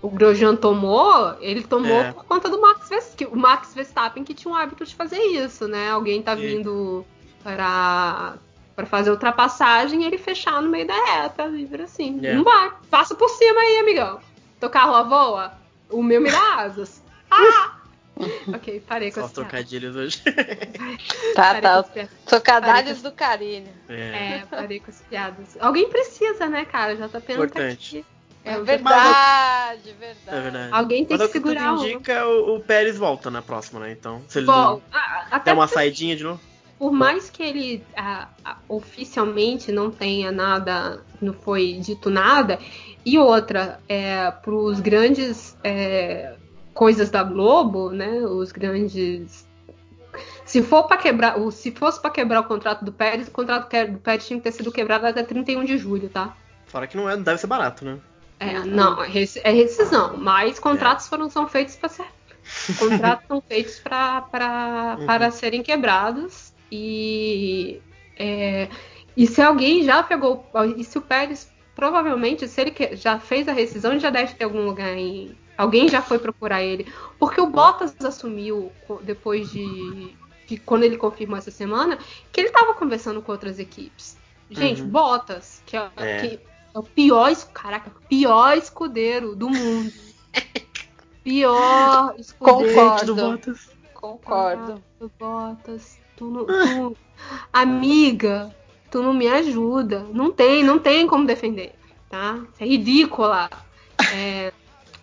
o 0.02 0.10
Grosjean 0.10 0.58
tomou, 0.58 1.36
ele 1.40 1.64
tomou 1.64 2.02
É. 2.02 2.12
por 2.12 2.26
conta 2.26 2.50
do 2.50 2.60
Max 2.60 2.90
Verstappen, 2.90 3.28
o 3.28 3.38
Max 3.38 3.74
Verstappen 3.74 4.24
que 4.26 4.34
tinha 4.34 4.54
o 4.54 4.58
hábito 4.58 4.84
de 4.84 4.94
fazer 4.94 5.20
isso, 5.20 5.70
né? 5.70 5.90
Alguém 5.90 6.22
tá 6.22 6.36
Sim. 6.36 6.42
vindo 6.42 7.06
para 7.44 8.34
para 8.76 8.86
fazer 8.86 9.12
ultrapassagem 9.12 10.04
e 10.04 10.06
ele 10.06 10.18
fechar 10.18 10.62
no 10.62 10.70
meio 10.70 10.88
da 10.88 10.94
reta, 11.06 11.46
livre 11.46 11.84
assim. 11.84 12.18
É. 12.24 12.34
Não 12.34 12.44
vai, 12.46 12.72
passa 12.90 13.14
por 13.14 13.30
cima 13.30 13.60
aí, 13.60 13.78
amigão. 13.80 14.20
Teu 14.60 14.70
carro 14.70 15.04
voa, 15.10 15.52
o 15.90 16.02
meu 16.04 16.22
me 16.22 16.32
dá 16.32 16.56
asas. 16.56 17.02
Ah! 17.32 17.76
ok, 18.54 18.82
parei 18.88 19.12
com 19.12 19.22
Só 19.22 19.28
piada. 19.28 19.34
trocadilhos 19.50 19.96
hoje. 19.96 20.22
Tá, 21.36 21.44
Parei 21.54 21.62
tá. 21.62 21.84
Trocadilhos 22.26 23.02
do 23.02 23.12
carinho. 23.12 23.72
É, 23.88 24.40
parei 24.50 24.80
com 24.80 24.90
as 24.92 25.02
piadas. 25.02 25.56
Alguém 25.60 25.90
precisa, 25.90 26.48
né, 26.50 26.66
cara? 26.66 26.96
Já 26.98 27.08
tá 27.08 27.22
pensando 27.22 27.46
Importante. 27.46 28.06
É, 28.44 28.54
É 28.54 28.60
verdade, 28.62 29.94
verdade. 29.94 30.38
É 30.38 30.42
verdade. 30.42 30.70
Alguém 30.74 31.06
tem 31.06 31.18
Mas 31.18 31.20
que 31.20 31.24
ao 31.24 31.30
que 31.32 31.40
tudo 31.40 31.54
segurar 31.54 31.74
o- 31.76 31.86
indica, 31.86 32.28
o, 32.28 32.56
o 32.56 32.60
Pérez 32.62 32.98
volta 32.98 33.30
na 33.30 33.42
próxima, 33.42 33.80
né? 33.80 33.92
Então, 33.92 34.24
se 34.28 34.40
ele 34.40 34.48
Bom, 34.48 34.54
não 34.54 34.82
a- 34.92 35.26
der 35.30 35.36
até 35.36 35.54
uma 35.54 35.68
saidinha 35.68 36.16
de 36.16 36.24
novo. 36.24 36.42
Por 36.80 36.92
mais 36.94 37.30
que 37.30 37.44
ele 37.44 37.84
oficialmente 38.68 39.72
não 39.72 39.92
tenha 39.92 40.32
nada, 40.32 41.04
não 41.22 41.34
foi 41.34 41.74
dito 41.74 42.10
nada, 42.10 42.58
e 43.06 43.20
outra, 43.20 43.80
é, 43.88 44.32
para 44.32 44.52
os 44.54 44.80
grandes 44.80 45.58
é, 45.64 46.36
coisas 46.74 47.10
da 47.10 47.22
Globo, 47.24 47.92
né? 47.92 48.22
Os 48.22 48.52
grandes. 48.54 49.48
Se 50.46 50.64
for 50.64 50.88
quebrar, 50.88 51.36
se 51.52 51.72
fosse 51.72 52.02
para 52.02 52.10
quebrar 52.10 52.40
o 52.40 52.44
contrato 52.46 52.84
do 52.84 52.92
Pérez, 52.92 53.28
o 53.28 53.32
contrato 53.32 53.68
que- 53.68 53.86
do 53.86 54.00
Pérez 54.00 54.26
tinha 54.26 54.40
que 54.40 54.44
ter 54.44 54.52
sido 54.52 54.72
quebrado 54.72 55.06
até 55.06 55.22
31 55.22 55.64
de 55.64 55.78
julho, 55.78 56.10
tá? 56.10 56.36
Fora 56.66 56.88
que 56.88 56.98
não, 56.98 57.10
é, 57.10 57.16
deve 57.18 57.38
ser 57.38 57.48
barato, 57.48 57.86
né? 57.86 58.00
É, 58.40 58.60
não, 58.64 59.04
é 59.04 59.10
é 59.44 59.52
rescisão, 59.52 60.16
mas 60.18 60.58
contratos 60.60 61.08
foram 61.08 61.30
são 61.30 61.46
feitos 61.48 61.76
para 61.76 61.90
ser 61.90 62.06
contratos 62.80 63.26
são 63.28 63.42
feitos 63.42 63.80
pra, 63.80 64.22
pra, 64.22 64.96
Uhum. 65.00 65.06
para 65.06 65.30
serem 65.30 65.62
quebrados 65.62 66.49
e 66.72 67.82
é, 68.18 68.68
e 69.16 69.26
se 69.28 69.42
alguém 69.42 69.84
já 69.84 70.04
pegou 70.04 70.46
e 70.78 70.84
se 70.84 70.98
o 70.98 71.02
Pérez 71.02 71.52
provavelmente 71.76 72.48
se 72.48 72.60
ele 72.62 72.72
que- 72.72 72.96
já 72.96 73.20
fez 73.20 73.48
a 73.48 73.54
rescisão 73.54 73.92
ele 73.92 74.00
já 74.00 74.10
deve 74.10 74.34
ter 74.34 74.44
algum 74.44 74.66
lugar 74.66 74.96
em 74.98 75.36
alguém 75.58 75.88
já 75.88 76.02
foi 76.02 76.20
procurar 76.20 76.62
ele 76.64 76.86
porque 77.18 77.40
o 77.40 77.48
Bottas 77.48 77.96
assumiu 78.04 78.72
depois 79.04 79.50
de, 79.52 80.14
de 80.48 80.58
quando 80.58 80.84
ele 80.84 80.98
confirmou 80.98 81.38
essa 81.38 81.52
semana 81.52 81.98
que 82.32 82.42
ele 82.42 82.48
estava 82.50 82.74
conversando 82.74 83.22
com 83.22 83.32
outras 83.32 83.60
equipes 83.60 84.18
gente 84.50 84.82
Uhum. 84.82 84.90
Bottas 84.90 85.62
que 85.66 85.78
é, 85.78 85.90
É. 85.96 86.18
que 86.28 86.40
é 86.76 86.80
o 86.80 86.84
pior, 86.84 87.34
caraca, 87.54 87.92
pior 88.08 88.56
escudeiro 88.58 89.36
do 89.36 89.50
mundo. 89.50 89.92
Pior 91.24 92.16
escudeiro. 92.18 92.74
Concordo. 92.74 93.06
do 93.06 93.16
Bottas. 93.16 93.70
Concordo. 93.94 94.84
Ah, 95.02 95.06
Bottas, 95.20 95.99
tu 96.20 96.46
tu- 96.46 96.98
amiga, 97.52 98.54
tu 98.92 99.02
não 99.02 99.14
me 99.14 99.28
ajuda. 99.28 100.06
Não 100.14 100.32
tem, 100.32 100.64
não 100.64 100.78
tem 100.80 101.08
como 101.08 101.26
defender, 101.26 101.74
tá? 102.10 102.40
Isso 102.54 102.64
é 102.64 102.68
ridícula. 102.68 103.50
É, 104.14 104.52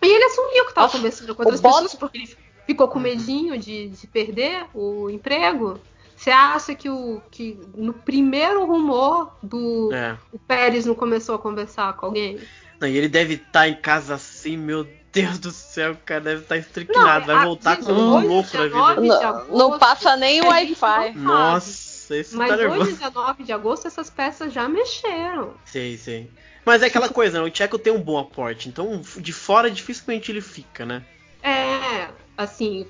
E 0.01 0.05
ele 0.07 0.23
assumiu 0.25 0.65
que 0.65 0.73
tava 0.73 0.89
conversando 0.91 1.35
com 1.35 1.43
outras 1.43 1.59
pessoas 1.61 1.95
porque 1.95 2.17
ele 2.19 2.37
ficou 2.65 2.87
com 2.87 2.99
medinho 2.99 3.57
de, 3.57 3.89
de 3.89 4.07
perder 4.07 4.65
o 4.73 5.09
emprego. 5.09 5.79
Você 6.15 6.31
acha 6.31 6.73
que, 6.73 6.89
o, 6.89 7.21
que 7.29 7.59
no 7.75 7.93
primeiro 7.93 8.65
rumor 8.65 9.35
do 9.43 9.91
É. 9.93 10.17
o 10.31 10.39
Pérez 10.39 10.85
não 10.85 10.95
começou 10.95 11.35
a 11.35 11.39
conversar 11.39 11.93
com 11.93 12.07
alguém? 12.07 12.39
Não, 12.79 12.87
e 12.87 12.97
ele 12.97 13.07
deve 13.07 13.35
estar 13.35 13.67
em 13.67 13.75
casa 13.75 14.15
assim, 14.15 14.57
meu 14.57 14.87
Deus 15.11 15.39
do 15.39 15.51
céu, 15.51 15.93
o 15.93 15.97
cara 15.97 16.21
deve 16.21 16.41
estar 16.43 16.57
estricnado. 16.57 17.27
Não, 17.27 17.35
vai 17.35 17.45
voltar 17.45 17.77
como 17.77 17.99
um 17.99 18.27
louco 18.27 18.55
na 18.55 18.63
19 18.63 19.01
vida. 19.01 19.27
agosto, 19.27 19.57
não 19.57 19.79
passa 19.79 20.15
nem 20.15 20.41
o 20.41 20.47
Wi-Fi. 20.47 21.13
Nossa, 21.15 22.15
esse 22.15 22.35
Mas 22.35 22.49
tá 22.49 22.55
hoje, 22.55 22.67
nervoso. 22.67 22.91
19 22.91 23.43
de 23.43 23.51
agosto, 23.53 23.87
essas 23.87 24.09
peças 24.09 24.53
já 24.53 24.67
mexeram. 24.67 25.53
Sei, 25.65 25.97
sei. 25.97 26.29
Mas 26.65 26.83
é 26.83 26.87
aquela 26.87 27.09
coisa, 27.09 27.39
né? 27.39 27.47
O 27.47 27.49
Tcheco 27.49 27.79
tem 27.79 27.93
um 27.93 28.01
bom 28.01 28.17
aporte, 28.17 28.67
então 28.67 29.01
de 29.17 29.33
fora 29.33 29.71
dificilmente 29.71 30.31
ele 30.31 30.41
fica, 30.41 30.85
né? 30.85 31.03
É, 31.41 32.09
assim. 32.37 32.85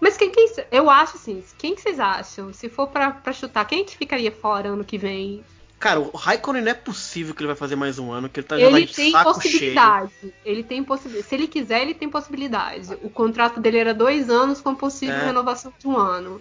Mas 0.00 0.16
quem, 0.16 0.30
quem 0.30 0.46
eu 0.70 0.88
acho 0.88 1.16
assim, 1.16 1.42
quem 1.58 1.74
que 1.74 1.82
vocês 1.82 1.98
acham? 1.98 2.52
Se 2.52 2.68
for 2.68 2.86
pra, 2.86 3.10
pra 3.10 3.32
chutar, 3.32 3.64
quem 3.64 3.84
que 3.84 3.96
ficaria 3.96 4.30
fora 4.30 4.68
ano 4.68 4.84
que 4.84 4.96
vem? 4.96 5.44
Cara, 5.80 5.98
o 5.98 6.10
Raikkonen 6.14 6.62
não 6.62 6.70
é 6.70 6.74
possível 6.74 7.34
que 7.34 7.40
ele 7.40 7.46
vai 7.48 7.56
fazer 7.56 7.74
mais 7.74 7.98
um 7.98 8.12
ano, 8.12 8.28
que 8.28 8.38
ele 8.38 8.46
tá 8.46 8.58
já 8.58 8.66
Ele 8.66 8.84
de 8.84 8.94
tem 8.94 9.10
saco 9.12 9.32
cheio. 9.40 9.52
possibilidade. 9.74 10.12
Ele 10.44 10.62
tem 10.62 10.84
possibilidade. 10.84 11.26
Se 11.28 11.34
ele 11.34 11.48
quiser, 11.48 11.80
ele 11.82 11.94
tem 11.94 12.08
possibilidade. 12.10 12.98
O 13.02 13.08
contrato 13.08 13.58
dele 13.58 13.78
era 13.78 13.94
dois 13.94 14.28
anos 14.28 14.60
com 14.60 14.74
possível 14.74 15.14
É. 15.16 15.24
renovação 15.24 15.72
de 15.78 15.88
um 15.88 15.96
ano. 15.96 16.40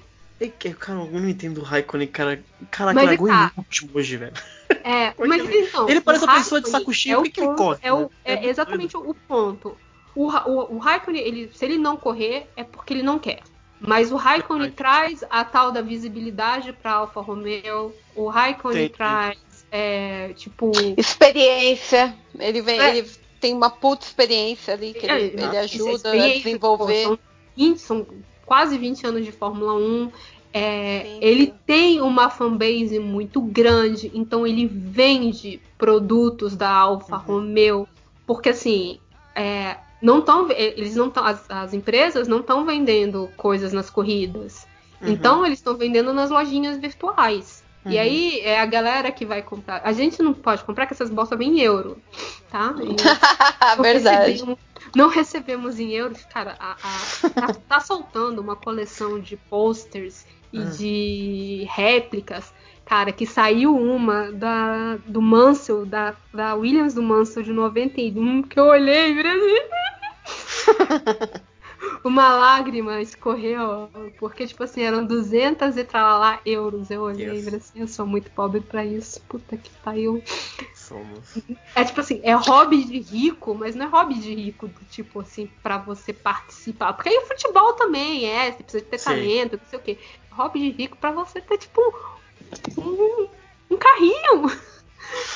Cara, 0.77 1.00
eu 1.00 1.11
não 1.19 1.27
entendo 1.30 1.59
o 1.59 1.64
Raikkonen, 1.64 2.08
cara. 2.08 2.43
Caraca, 2.69 2.93
Mas 2.95 3.03
ele 3.03 3.06
é 3.06 3.18
largou 3.18 3.27
tá. 3.27 3.51
em 3.56 3.59
último 3.59 3.90
hoje, 3.93 4.18
velho. 4.18 4.34
É, 4.84 5.14
mas 5.27 5.50
então. 5.50 5.90
Ele 5.90 6.01
parece 6.01 6.26
uma 6.26 6.35
pessoa 6.35 6.61
de 6.61 6.69
saco 6.69 6.93
cheio, 6.93 7.14
é 7.14 7.18
por 7.18 7.30
que 7.30 7.40
ele 7.42 7.56
corre, 7.56 7.80
É, 7.82 7.93
o- 7.93 8.01
né? 8.01 8.09
é 8.26 8.34
É 8.45 8.50
exatamente 8.50 8.95
o 8.98 9.14
ponto. 9.14 9.77
O, 10.16 10.27
o, 10.27 10.76
o 10.76 10.77
Raikkonen, 10.80 11.22
ele, 11.22 11.51
se 11.53 11.64
ele 11.64 11.77
não 11.77 11.95
correr, 11.95 12.50
é 12.58 12.64
porque 12.64 12.93
ele 12.93 13.03
não 13.03 13.19
quer. 13.19 13.40
Mas 13.80 14.11
o 14.11 14.16
Raikkonen 14.17 14.72
traz 14.72 15.24
a 15.30 15.43
tal 15.45 15.72
da 15.72 15.82
visibilidade 15.82 16.74
para 16.74 16.91
Alfa 16.93 17.22
Romeo. 17.22 17.93
O 18.16 18.27
Raikkonen 18.27 18.85
Entendi. 18.85 18.98
traz, 18.98 19.38
é, 19.72 20.33
tipo. 20.35 20.72
Experiência. 20.98 22.16
Ele 22.38 22.61
vem, 22.61 22.80
É. 22.80 22.98
ele 22.98 23.09
tem 23.40 23.53
uma 23.53 23.69
puta 23.69 24.06
experiência 24.06 24.74
ali 24.74 24.93
que 24.93 25.06
ele, 25.06 25.14
É, 25.41 25.45
ele 25.45 25.58
ajuda 25.58 26.11
a 26.11 26.17
desenvolver. 26.17 27.03
pô, 27.03 27.09
são, 27.09 27.19
20, 27.56 27.77
são 27.80 28.08
quase 28.45 28.77
20 28.77 29.06
anos 29.08 29.24
de 29.25 29.32
Fórmula 29.32 29.74
1. 29.75 30.11
É, 30.51 31.17
ele 31.22 31.53
tem 31.66 32.01
uma 32.01 32.30
fanbase 32.30 32.98
muito 32.99 33.40
grande, 33.40 34.11
então 34.16 34.48
ele 34.48 34.66
vende 34.66 35.61
produtos 35.77 36.56
da 36.58 36.69
Alfa 36.72 37.17
Uhum. 37.17 37.22
Romeo, 37.22 37.88
porque 38.25 38.49
assim, 38.49 38.99
é, 39.35 39.77
não 40.02 40.22
tão, 40.22 40.50
eles 40.52 40.95
não 40.95 41.10
tão, 41.10 41.26
as, 41.26 41.45
as 41.50 41.74
empresas 41.74 42.28
não 42.28 42.40
estão 42.40 42.66
vendendo 42.66 43.30
coisas 43.38 43.74
nas 43.74 43.90
corridas, 43.90 44.68
Uhum. 45.02 45.10
então 45.10 45.45
eles 45.45 45.60
estão 45.60 45.76
vendendo 45.78 46.14
nas 46.14 46.30
lojinhas 46.30 46.78
virtuais. 46.78 47.64
E 47.86 47.95
Uhum. 47.95 48.00
aí 48.02 48.40
é 48.42 48.60
a 48.60 48.66
galera 48.66 49.10
que 49.11 49.26
vai 49.26 49.42
comprar. 49.42 49.82
A 49.86 49.94
gente 49.94 50.22
não 50.22 50.34
pode 50.34 50.64
comprar 50.66 50.86
que 50.86 50.94
essas 50.94 51.10
bolsas 51.10 51.38
vêm 51.38 51.60
em 51.60 51.61
euro, 51.61 51.98
tá? 52.50 52.76
E 52.84 53.76
não 53.78 53.84
Verdade. 53.84 54.32
recebemos- 54.32 54.60
não 54.95 55.08
recebemos 55.10 55.80
em 55.80 55.92
euros, 55.92 56.24
cara. 56.26 56.56
A, 56.60 56.72
a- 56.74 57.30
tá, 57.30 57.53
tá 57.68 57.80
soltando 57.80 58.40
uma 58.42 58.56
coleção 58.58 59.18
de 59.19 59.38
posters 59.38 60.26
e 60.52 60.60
Hum. 60.60 60.69
de 60.72 61.68
réplicas, 61.69 62.53
cara, 62.90 63.11
que 63.11 63.27
saiu 63.27 63.77
uma 63.77 64.32
da, 64.32 64.98
do 65.06 65.22
Mansell, 65.22 65.85
da, 65.85 66.16
da 66.34 66.56
Williams 66.56 66.95
do 66.95 67.03
Mansell 67.03 67.43
de 67.43 67.53
91, 67.53 68.42
que 68.42 68.59
eu 68.59 68.66
olhei, 68.66 69.14
Brasil. 69.14 69.61
Uma 72.03 72.35
lágrima 72.35 73.00
escorreu, 73.00 73.90
porque, 74.18 74.48
tipo 74.48 74.64
assim, 74.64 74.82
eram 74.82 75.06
200 75.06 75.77
e 75.77 75.84
tralalá 75.84 76.42
euros. 76.45 76.90
Eu 76.90 77.03
olhei 77.03 77.40
e 77.40 77.43
falei 77.43 77.59
assim, 77.59 77.80
eu 77.80 77.88
sou 77.88 78.06
muito 78.06 78.32
pobre 78.32 78.59
pra 78.61 78.84
isso. 78.84 79.22
Puta 79.30 79.56
que 79.56 79.69
pariu. 79.82 80.22
Somos. 80.74 81.38
É 81.76 81.84
tipo 81.84 82.01
assim, 82.01 82.19
é 82.24 82.34
hobby 82.34 82.84
de 82.84 83.00
rico, 83.00 83.53
mas 83.53 83.76
não 83.76 83.85
é 83.85 83.90
hobby 83.90 84.16
de 84.16 84.34
rico 84.34 84.68
do 84.68 84.84
tipo 84.85 85.22
assim, 85.22 85.48
pra 85.61 85.77
você 85.77 86.11
participar. 86.11 86.93
Porque 86.93 87.09
aí 87.09 87.18
o 87.18 87.27
futebol 87.27 87.74
também 87.74 88.26
é, 88.26 88.51
você 88.51 88.64
precisa 88.64 88.85
ter 88.85 88.98
Sim. 88.98 89.06
talento, 89.06 89.58
não 89.58 89.66
sei 89.66 89.80
o 89.80 89.82
quê. 89.82 90.00
Hobby 90.32 90.59
de 90.59 90.72
rico 90.72 90.98
pra 90.98 91.11
você 91.11 91.40
ter, 91.40 91.58
tipo, 91.58 91.82
um, 92.78 93.28
um 93.72 93.78
carrinho. 93.78 94.52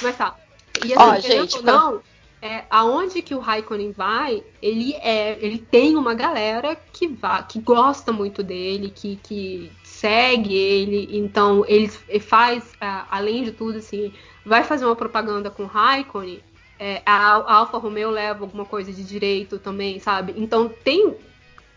Mas 0.02 0.18
tá. 0.18 0.36
E 0.84 0.94
assim, 0.94 1.04
Ó, 1.04 1.20
gente, 1.20 1.56
ou 1.58 1.64
pra- 1.64 1.72
não, 1.74 2.04
é, 2.42 2.66
aonde 2.70 3.22
que 3.22 3.34
o 3.34 3.40
Raikkonen 3.40 3.94
vai, 3.94 4.44
ele 4.62 4.94
é, 4.96 5.38
ele 5.40 5.58
tem 5.58 5.96
uma 5.96 6.14
galera 6.14 6.76
que 6.76 7.08
vai, 7.08 7.46
que 7.48 7.60
gosta 7.60 8.12
muito 8.12 8.44
dele, 8.44 8.90
que, 8.90 9.16
que 9.24 9.72
segue 9.84 10.54
ele, 10.54 11.18
então 11.18 11.64
ele, 11.68 11.88
faz, 12.20 12.74
ah, 12.82 13.08
além 13.10 13.44
de 13.46 13.54
tudo, 13.54 13.78
assim, 13.78 14.12
vai 14.46 14.64
fazer 14.66 14.84
uma 14.84 14.96
propaganda 14.96 15.50
com 15.50 15.64
o 15.64 15.68
Raikkonen, 15.68 16.44
é, 16.78 17.02
a, 17.06 17.36
a 17.38 17.54
Alfa 17.56 17.78
Romeo 17.78 18.10
leva 18.10 18.44
alguma 18.44 18.66
coisa 18.66 18.92
de 18.92 19.06
direito 19.06 19.58
também, 19.58 20.02
sabe? 20.02 20.34
Então 20.36 20.68
tem 20.68 21.16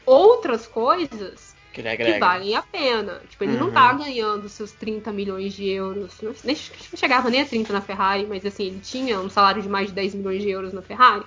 outras 0.05 0.67
coisas 0.67 1.46
Que 1.83 1.83
ele 2.03 2.15
que 2.15 2.19
valem 2.19 2.57
a 2.57 2.63
pena. 2.63 3.21
Tipo, 3.29 3.45
ele 3.45 3.57
não 3.59 3.67
Uhum. 3.67 3.73
tá 3.73 3.93
ganhando 3.93 4.49
seus 4.49 4.73
30 4.73 5.13
milhões 5.13 5.53
de 5.53 5.69
euros. 5.69 6.15
Não, 6.23 6.35
nem, 6.43 6.57
não 6.57 6.99
chegava 6.99 7.29
nem 7.29 7.43
a 7.43 7.47
30 7.47 7.73
na 7.73 7.81
Ferrari, 7.83 8.27
mas 8.27 8.47
assim, 8.47 8.67
ele 8.69 8.81
tinha 8.81 9.21
um 9.21 9.29
salário 9.29 9.61
de 9.63 9.69
mais 9.69 9.89
de 9.89 9.93
10 9.93 10.15
milhões 10.15 10.41
de 10.41 10.49
euros 10.49 10.73
na 10.73 10.81
Ferrari. 10.81 11.23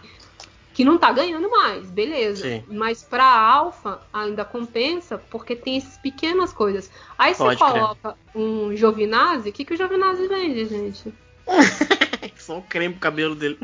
Que 0.73 0.83
não 0.85 0.97
tá 0.97 1.11
ganhando 1.11 1.49
mais, 1.51 1.87
beleza. 1.91 2.43
Sim. 2.43 2.63
Mas 2.67 3.03
pra 3.03 3.25
Alfa 3.25 3.99
ainda 4.13 4.43
compensa 4.45 5.17
porque 5.29 5.55
tem 5.55 5.77
essas 5.77 5.97
pequenas 5.97 6.51
coisas. 6.53 6.89
Aí 7.17 7.33
você 7.35 7.43
Pode 7.43 7.59
crer. 7.59 7.71
coloca 7.71 8.15
um 8.33 8.75
Giovinazzi, 8.75 9.49
o 9.49 9.53
que, 9.53 9.65
que 9.65 9.73
o 9.73 9.77
Giovinazzi 9.77 10.27
vende, 10.27 10.65
gente? 10.65 11.13
Só 12.37 12.57
um 12.57 12.61
creme 12.61 12.93
pro 12.93 13.01
cabelo 13.01 13.35
dele. 13.35 13.59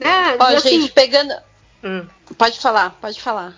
É, 0.00 0.36
Ó, 0.40 0.44
assim, 0.56 0.80
gente, 0.80 0.92
pegando. 0.92 1.34
Hum. 1.84 2.06
Pode 2.38 2.58
falar, 2.58 2.90
pode 3.00 3.20
falar. 3.20 3.54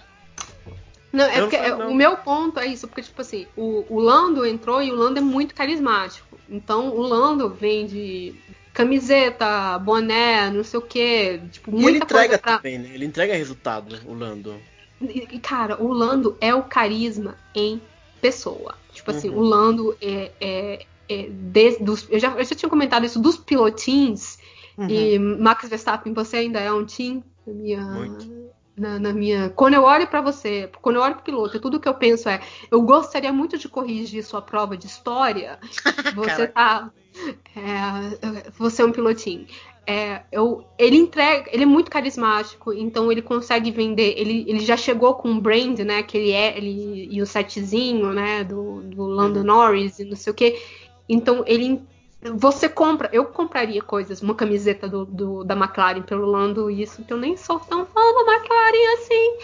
Não, 1.13 1.25
é 1.25 1.39
Eu 1.39 1.43
porque 1.43 1.57
é, 1.57 1.71
não. 1.77 1.91
o 1.91 1.95
meu 1.95 2.17
ponto 2.17 2.59
é 2.59 2.67
isso, 2.67 2.89
porque, 2.89 3.03
tipo 3.03 3.21
assim, 3.21 3.47
o, 3.57 3.85
o 3.89 4.01
Lando 4.01 4.47
entrou 4.47 4.83
e 4.83 4.91
o 4.91 4.95
Lando 4.95 5.19
é 5.19 5.23
muito 5.23 5.55
carismático. 5.55 6.39
Então 6.49 6.89
o 6.91 7.01
Lando 7.03 7.49
vende 7.51 8.35
camiseta, 8.73 9.79
boné, 9.79 10.51
não 10.51 10.65
sei 10.65 10.79
o 10.79 10.83
quê. 10.83 11.41
Tipo, 11.51 11.71
E 11.71 11.75
ele 11.75 11.83
muita 11.83 12.05
entrega 12.05 12.29
coisa 12.29 12.39
pra. 12.39 12.57
também, 12.57 12.79
né? 12.79 12.91
Ele 12.95 13.05
entrega 13.05 13.35
resultado, 13.35 14.01
o 14.07 14.15
Lando. 14.15 14.55
E, 15.01 15.39
cara, 15.39 15.83
o 15.83 15.93
Lando 15.93 16.37
é 16.41 16.55
o 16.55 16.63
carisma 16.63 17.37
em 17.55 17.81
pessoa. 18.21 18.75
Tipo 18.93 19.11
assim, 19.11 19.29
Uhum. 19.31 19.39
o 19.39 19.43
Lando 19.43 19.97
é. 20.01 20.31
é, 20.41 20.87
é 21.09 21.29
de- 21.31 21.79
dos, 21.81 22.07
eu, 22.09 22.19
já, 22.19 22.31
eu 22.39 22.45
já 22.45 22.55
tinha 22.55 22.71
comentado 22.71 23.05
isso 23.05 23.21
dos 23.21 23.37
pilotins. 23.37 24.39
Uhum. 24.79 24.89
E 24.89 25.19
Max 25.19 25.69
Verstappen, 25.69 26.13
você 26.15 26.39
ainda 26.39 26.59
é 26.61 26.73
um 26.73 26.85
team 26.87 27.23
minha. 27.47 27.83
Na, 28.77 28.99
na 28.99 29.13
minha. 29.13 29.51
Quando 29.51 29.75
eu 29.75 29.83
olho 29.83 30.07
pra 30.07 30.23
você, 30.23 30.71
quando 30.81 30.97
eu 30.97 31.03
olho 31.03 31.15
pro 31.17 31.25
piloto, 31.25 31.61
tudo 31.61 31.79
que 31.79 31.89
eu 31.89 31.95
penso 31.95 32.29
é: 32.29 32.41
eu 32.71 32.81
gostaria 32.81 33.33
muito 33.33 33.59
de 33.59 33.69
corrigir 33.69 34.25
sua 34.25 34.41
prova 34.41 34.77
de 34.77 34.87
história. 34.87 35.59
Você 36.15 36.47
tá. 36.47 36.91
é, 37.55 38.51
você 38.57 38.81
é 38.81 38.85
um 38.87 38.93
pilotinho. 38.93 39.47
É, 39.85 40.23
eu, 40.31 40.65
ele 40.79 40.97
entrega, 40.97 41.51
ele 41.53 41.65
é 41.65 41.67
muito 41.67 41.91
carismático, 41.91 42.73
então 42.73 43.11
ele 43.11 43.21
consegue 43.21 43.71
vender. 43.71 44.15
Ele, 44.17 44.45
ele 44.49 44.61
já 44.61 44.77
chegou 44.77 45.15
com 45.15 45.29
um 45.29 45.41
brand, 45.41 45.81
né? 45.81 46.03
Que 46.03 46.17
ele 46.17 46.31
é, 46.31 46.57
ele 46.57 47.09
e 47.11 47.21
o 47.21 47.27
setzinho, 47.27 48.13
né? 48.13 48.45
Do, 48.45 48.81
do 48.83 49.03
Lando 49.03 49.43
Norris 49.43 49.99
e 49.99 50.05
não 50.05 50.17
sei 50.17 50.33
o 50.33 50.37
que. 50.37 50.57
Então 51.09 51.43
ele, 51.47 51.83
você 52.35 52.69
compra. 52.69 53.09
Eu 53.13 53.25
compraria 53.27 53.83
coisas, 53.83 54.23
uma 54.23 54.35
camiseta 54.35 54.89
do, 54.89 55.05
do- 55.05 55.45
da 55.45 55.55
McLaren 55.57 56.03
pelo 56.03 56.27
Lando, 56.27 56.71
isso 56.71 57.03
que 57.05 57.13
eu 57.13 57.17
nem 57.17 57.37
sou 57.37 57.59
tão 57.61 57.85
fã 57.87 58.01
da 58.01 58.33
McLaren 58.35 58.95
assim. 58.95 59.37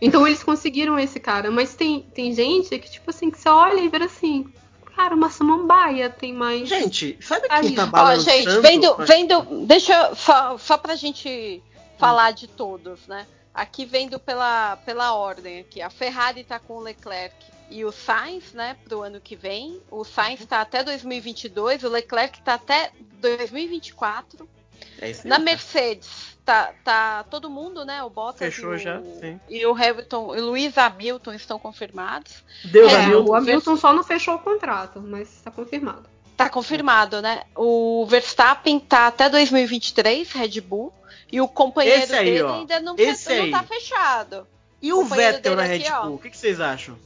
Então 0.00 0.26
eles 0.26 0.42
conseguiram 0.42 0.98
esse 0.98 1.20
cara, 1.20 1.50
mas 1.50 1.74
tem, 1.74 2.00
tem 2.14 2.32
gente 2.34 2.78
que 2.78 2.90
tipo 2.90 3.10
assim 3.10 3.30
que 3.30 3.38
você 3.38 3.48
olha 3.48 3.80
e 3.80 3.88
vê 3.88 3.98
assim, 3.98 4.52
cara, 4.96 5.14
uma 5.14 5.30
samambaia 5.30 6.10
tem 6.10 6.32
mais. 6.32 6.68
Gente, 6.68 7.16
sabe 7.20 7.48
quem 7.60 7.74
tá 7.74 7.88
Ó, 7.92 8.16
gente, 8.16 8.60
vendo, 8.60 8.96
vendo, 8.96 9.42
deixa 9.66 10.14
só, 10.14 10.58
só 10.58 10.76
pra 10.76 10.94
gente 10.96 11.62
falar 11.98 12.32
de 12.32 12.48
todos, 12.48 13.06
né? 13.06 13.26
Aqui 13.54 13.84
vendo 13.84 14.18
pela, 14.18 14.76
pela 14.78 15.14
ordem 15.14 15.60
aqui. 15.60 15.80
A 15.80 15.88
Ferrari 15.88 16.42
tá 16.42 16.58
com 16.58 16.74
o 16.74 16.80
Leclerc 16.80 17.34
e 17.74 17.84
o 17.84 17.90
Sainz, 17.90 18.52
né, 18.52 18.76
pro 18.84 19.02
ano 19.02 19.20
que 19.20 19.34
vem. 19.34 19.80
O 19.90 20.04
Sainz 20.04 20.44
tá 20.46 20.60
até 20.60 20.82
2022, 20.84 21.82
o 21.82 21.88
Leclerc 21.88 22.40
tá 22.42 22.54
até 22.54 22.92
2024. 23.20 24.48
É 25.00 25.10
isso 25.10 25.26
Na 25.26 25.36
tá. 25.36 25.42
Mercedes 25.42 26.36
tá, 26.44 26.72
tá 26.84 27.24
todo 27.24 27.50
mundo, 27.50 27.84
né? 27.84 28.02
O 28.04 28.10
Bottas 28.10 28.38
Fechou 28.54 28.72
e 28.74 28.76
o, 28.76 28.78
já, 28.78 29.00
sim. 29.20 29.40
e 29.48 29.66
o 29.66 29.72
Hamilton 29.74 30.36
e 30.36 30.40
o 30.40 30.50
Lewis 30.52 30.78
Hamilton 30.78 31.32
estão 31.32 31.58
confirmados. 31.58 32.44
Deus, 32.64 32.92
É, 32.92 32.96
Hamilton. 33.06 33.24
O 33.24 33.30
o 33.30 33.34
Hamilton 33.34 33.76
só 33.76 33.92
não 33.92 34.04
fechou 34.04 34.34
o 34.36 34.38
contrato, 34.38 35.00
mas 35.00 35.28
está 35.34 35.50
confirmado. 35.50 36.04
Tá 36.36 36.48
confirmado, 36.48 37.20
né? 37.22 37.42
O 37.56 38.06
Verstappen 38.08 38.78
tá 38.80 39.06
até 39.06 39.28
2023, 39.28 40.30
Red 40.32 40.60
Bull, 40.60 40.92
e 41.30 41.40
o 41.40 41.48
companheiro 41.48 42.02
Esse 42.02 42.14
aí, 42.14 42.24
dele 42.26 42.42
ó. 42.42 42.54
ainda 42.54 42.80
não, 42.80 42.94
Esse 42.98 43.24
fe- 43.26 43.38
não 43.40 43.50
tá 43.50 43.62
fechado. 43.62 44.46
E 44.82 44.92
o 44.92 44.96
companheiro 45.02 45.32
Vettel 45.36 45.56
na 45.56 45.62
Red 45.62 45.76
aqui, 45.82 45.92
ó, 45.92 46.02
Bull? 46.06 46.14
O 46.14 46.18
que, 46.18 46.30
que 46.30 46.36
vocês 46.36 46.60
acham? 46.60 46.96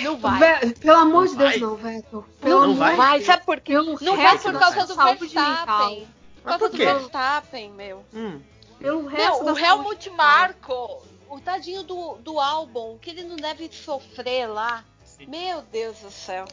Não 0.00 0.16
vai. 0.18 0.38
Ve- 0.60 0.74
Pelo 0.74 0.98
amor 0.98 1.24
Não 1.24 1.32
de 1.32 1.36
Deus, 1.36 1.50
vai? 1.50 1.58
não, 1.60 1.76
Vettel. 1.76 2.10
Não, 2.12 2.24
Pelo 2.40 2.66
não 2.66 2.74
vai? 2.76 2.96
vai, 2.96 3.22
sabe 3.22 3.44
por 3.44 3.60
quê? 3.60 3.72
Pelo 3.74 3.98
Não 4.00 4.16
vai 4.16 4.38
por 4.38 4.58
causa 4.58 4.86
do 4.86 4.94
Verstappen. 4.96 6.08
Por 6.42 6.42
causa 6.44 6.68
do? 6.68 6.76
Verstappen, 6.76 7.70
meu. 7.72 8.04
Hum. 8.12 8.40
Pelo 8.78 9.06
resto 9.06 9.44
Meu, 9.44 9.54
o 9.54 9.58
Helmut 9.58 10.10
Marko, 10.10 11.02
o 11.28 11.40
tadinho 11.40 11.82
do, 11.82 12.14
do 12.18 12.38
álbum, 12.40 12.96
que 12.98 13.10
ele 13.10 13.24
não 13.24 13.36
deve 13.36 13.68
sofrer 13.72 14.46
lá. 14.46 14.84
Meu 15.26 15.62
Deus 15.62 15.98
do 15.98 16.10
céu. 16.10 16.44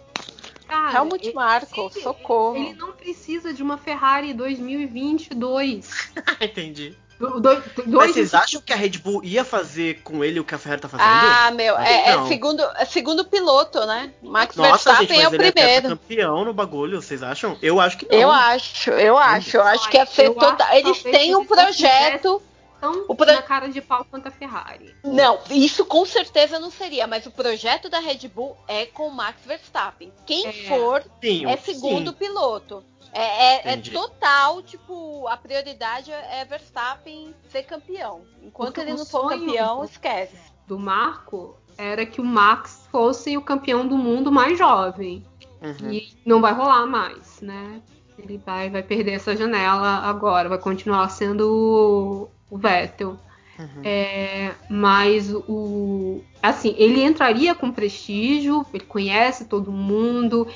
Cara, 0.67 0.97
Helmut 0.97 1.23
ele- 1.27 1.35
Marko, 1.35 1.91
ele- 1.93 2.01
socorro. 2.01 2.55
Ele 2.57 2.73
não 2.73 2.91
precisa 2.93 3.53
de 3.53 3.61
uma 3.61 3.77
Ferrari 3.77 4.33
2022. 4.33 6.11
Entendi. 6.41 6.97
Do- 7.17 7.39
do- 7.39 7.63
Mas 7.87 8.11
vocês 8.11 8.33
acham 8.33 8.59
que 8.61 8.73
a 8.73 8.75
Red 8.75 8.97
Bull 8.97 9.23
ia 9.23 9.45
fazer 9.45 10.01
com 10.03 10.21
ele 10.23 10.39
o 10.39 10.43
que 10.43 10.53
a 10.53 10.57
Ferrari 10.57 10.81
tá 10.81 10.89
fazendo? 10.89 11.07
Ah, 11.07 11.49
meu, 11.51 11.77
é, 11.77 12.09
é 12.09 12.15
Não. 12.17 12.27
segundo, 12.27 12.61
é 12.75 12.83
segundo 12.83 13.23
piloto, 13.23 13.85
né? 13.85 14.11
Max 14.21 14.55
Nossa, 14.57 14.69
Verstappen 14.91 15.07
gente, 15.07 15.17
mas 15.17 15.25
é 15.25 15.29
o 15.29 15.35
ele 15.35 15.47
é 15.47 15.51
primeiro. 15.51 15.89
campeão 15.89 16.43
no 16.43 16.53
bagulho, 16.53 17.01
vocês 17.01 17.23
acham? 17.23 17.57
Eu 17.61 17.79
acho 17.79 17.97
que 17.97 18.05
não. 18.11 18.19
Eu 18.19 18.31
acho, 18.31 18.89
eu 18.91 19.17
acho, 19.17 19.55
eu 19.55 19.63
acho 19.63 19.89
que 19.89 19.95
ia 19.97 20.05
ser 20.05 20.33
que 20.33 20.45
Eles 20.75 21.03
têm 21.03 21.35
um 21.35 21.45
projeto. 21.45 22.41
tão 22.81 23.05
O 23.07 23.15
pro- 23.15 23.25
na 23.25 23.41
cara 23.41 23.67
de 23.69 23.79
pau 23.81 24.05
quanto 24.11 24.27
a 24.27 24.31
Ferrari. 24.31 24.93
Não, 25.03 25.39
isso 25.49 25.85
com 25.85 26.05
certeza 26.05 26.59
não 26.59 26.69
seria, 26.69 27.07
mas 27.07 27.25
o 27.25 27.31
projeto 27.31 27.89
da 27.89 27.99
Red 27.99 28.27
Bull 28.27 28.55
é 28.67 28.85
com 28.87 29.07
o 29.07 29.11
Max 29.11 29.39
Verstappen. 29.45 30.11
Quem 30.25 30.45
É. 30.45 30.51
for 30.67 31.01
Sim, 31.23 31.45
é 31.47 31.55
segundo 31.57 32.11
sim. 32.11 32.17
piloto. 32.17 32.83
É, 33.15 33.69
é- 33.69 33.73
é 33.73 33.77
total, 33.77 34.61
tipo, 34.61 35.25
a 35.27 35.37
prioridade 35.37 36.11
é 36.11 36.43
Verstappen 36.43 37.33
ser 37.49 37.63
campeão. 37.63 38.21
Enquanto 38.43 38.73
Porque 38.73 38.81
ele 38.81 38.97
não 38.97 39.05
for 39.05 39.29
campeão, 39.29 39.85
esquece. 39.85 40.35
Do 40.67 40.77
Marco 40.77 41.55
era 41.77 42.05
que 42.05 42.19
o 42.19 42.25
Max 42.25 42.87
fosse 42.91 43.37
o 43.37 43.41
campeão 43.41 43.87
do 43.87 43.97
mundo 43.97 44.31
mais 44.31 44.57
jovem. 44.57 45.25
Uhum. 45.61 45.91
E 45.91 46.13
não 46.25 46.41
vai 46.41 46.53
rolar 46.53 46.85
mais, 46.85 47.39
né? 47.41 47.81
Ele 48.19 48.37
vai, 48.37 48.69
vai 48.69 48.83
perder 48.83 49.13
essa 49.13 49.35
janela 49.35 49.99
agora, 49.99 50.49
vai 50.49 50.57
continuar 50.57 51.07
sendo 51.09 52.29
o, 52.49 52.53
o 52.53 52.57
Vettel. 52.57 53.17
Uhum. 53.57 53.81
É, 53.83 54.53
mas 54.69 55.33
o. 55.33 56.21
Assim, 56.43 56.75
ele 56.77 57.01
entraria 57.01 57.55
com 57.55 57.71
prestígio, 57.71 58.65
ele 58.73 58.83
conhece 58.83 59.45
todo 59.45 59.71
mundo. 59.71 60.47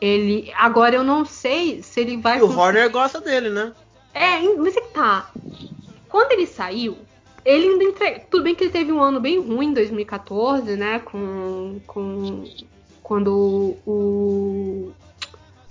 Ele. 0.00 0.50
Agora 0.56 0.94
eu 0.96 1.04
não 1.04 1.24
sei 1.24 1.82
se 1.82 2.00
ele 2.00 2.16
vai. 2.16 2.38
E 2.38 2.42
o 2.42 2.46
conseguir- 2.46 2.60
Horner 2.60 2.90
gosta 2.90 3.20
dele, 3.20 3.50
né? 3.50 3.72
É, 4.14 4.40
mas 4.56 4.76
é 4.76 4.80
que 4.80 4.88
tá. 4.88 5.30
Quando 6.08 6.32
ele 6.32 6.46
saiu, 6.46 6.96
ele 7.44 7.68
ainda 7.68 7.84
entre... 7.84 8.20
Tudo 8.30 8.42
bem 8.44 8.54
que 8.54 8.64
ele 8.64 8.70
teve 8.72 8.90
um 8.90 9.00
ano 9.02 9.20
bem 9.20 9.38
ruim 9.38 9.68
em 9.68 9.74
2014, 9.74 10.74
né? 10.76 10.98
Com. 11.00 11.80
com 11.86 12.44
quando 13.02 13.76
o. 13.86 14.92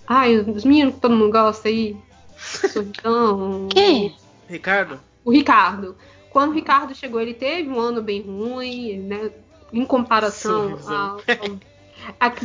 Ai, 0.07 0.37
os 0.37 0.63
meninos 0.63 0.95
que 0.95 1.01
todo 1.01 1.15
mundo 1.15 1.31
gosta 1.31 1.67
aí. 1.69 1.97
Sorritão. 2.37 3.67
Quem? 3.69 4.15
Ricardo? 4.47 4.99
O 5.25 5.31
Ricardo. 5.31 5.95
Quando 6.29 6.51
o 6.51 6.53
Ricardo 6.53 6.93
chegou, 6.95 7.19
ele 7.19 7.33
teve 7.33 7.69
um 7.69 7.79
ano 7.79 8.01
bem 8.01 8.21
ruim, 8.21 8.99
né? 8.99 9.31
Em 9.73 9.85
comparação 9.85 10.77
ao. 10.87 10.95
ao- 10.95 11.21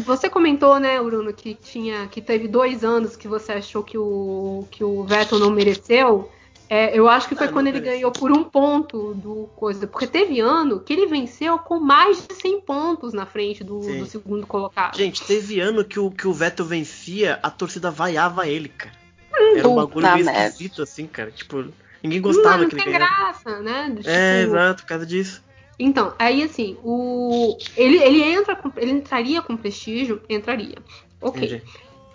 você 0.04 0.28
comentou, 0.28 0.78
né, 0.78 1.00
Bruno, 1.02 1.32
que 1.32 1.54
tinha, 1.54 2.06
que 2.08 2.20
teve 2.20 2.48
dois 2.48 2.84
anos 2.84 3.16
que 3.16 3.28
você 3.28 3.52
achou 3.52 3.82
que 3.82 3.96
o 3.98 4.66
que 4.70 4.84
o 4.84 5.04
Vettel 5.04 5.38
não 5.38 5.50
mereceu. 5.50 6.30
É, 6.68 6.98
eu 6.98 7.08
acho 7.08 7.28
que 7.28 7.34
foi 7.34 7.44
Ah, 7.44 7.46
não 7.48 7.52
quando 7.52 7.66
ele 7.66 7.80
ganhou 7.80 8.10
por 8.10 8.32
um 8.32 8.42
ponto 8.42 9.12
do 9.14 9.50
coisa, 9.54 9.86
porque 9.86 10.06
teve 10.06 10.40
ano 10.40 10.80
que 10.80 10.94
ele 10.94 11.06
venceu 11.06 11.58
com 11.58 11.78
mais 11.78 12.26
de 12.26 12.34
100 12.34 12.60
pontos 12.62 13.12
na 13.12 13.26
frente 13.26 13.62
do, 13.62 13.80
do 13.80 14.06
segundo 14.06 14.46
colocado. 14.46 14.96
Gente, 14.96 15.22
teve 15.22 15.60
ano 15.60 15.84
que 15.84 16.00
o, 16.00 16.10
que 16.10 16.26
o 16.26 16.32
Vettel 16.32 16.64
vencia, 16.64 17.38
a 17.42 17.50
torcida 17.50 17.90
vaiava 17.90 18.48
ele, 18.48 18.70
cara. 18.70 18.94
Era 19.56 19.68
um 19.68 19.74
bagulho 19.74 20.10
meio 20.14 20.30
esquisito, 20.30 20.82
assim, 20.82 21.06
cara. 21.06 21.30
Tipo, 21.30 21.66
ninguém 22.02 22.20
gostava 22.20 22.58
não 22.58 22.68
que 22.68 22.76
ele 22.76 22.82
tem 22.82 22.92
ganhasse. 22.92 23.44
graça, 23.44 23.60
né? 23.60 23.90
Do 23.90 24.08
É, 24.08 24.42
tipo, 24.42 24.56
exato, 24.56 24.82
por 24.82 24.88
causa 24.88 25.06
disso. 25.06 25.42
Então, 25.78 26.14
aí 26.18 26.42
assim, 26.42 26.76
o 26.82 27.56
ele, 27.76 27.96
ele 27.98 28.22
entra 28.22 28.54
com, 28.54 28.70
ele 28.76 28.92
entraria 28.92 29.42
com 29.42 29.56
prestígio, 29.56 30.22
entraria. 30.28 30.76
OK. 31.20 31.44
Entendi. 31.44 31.62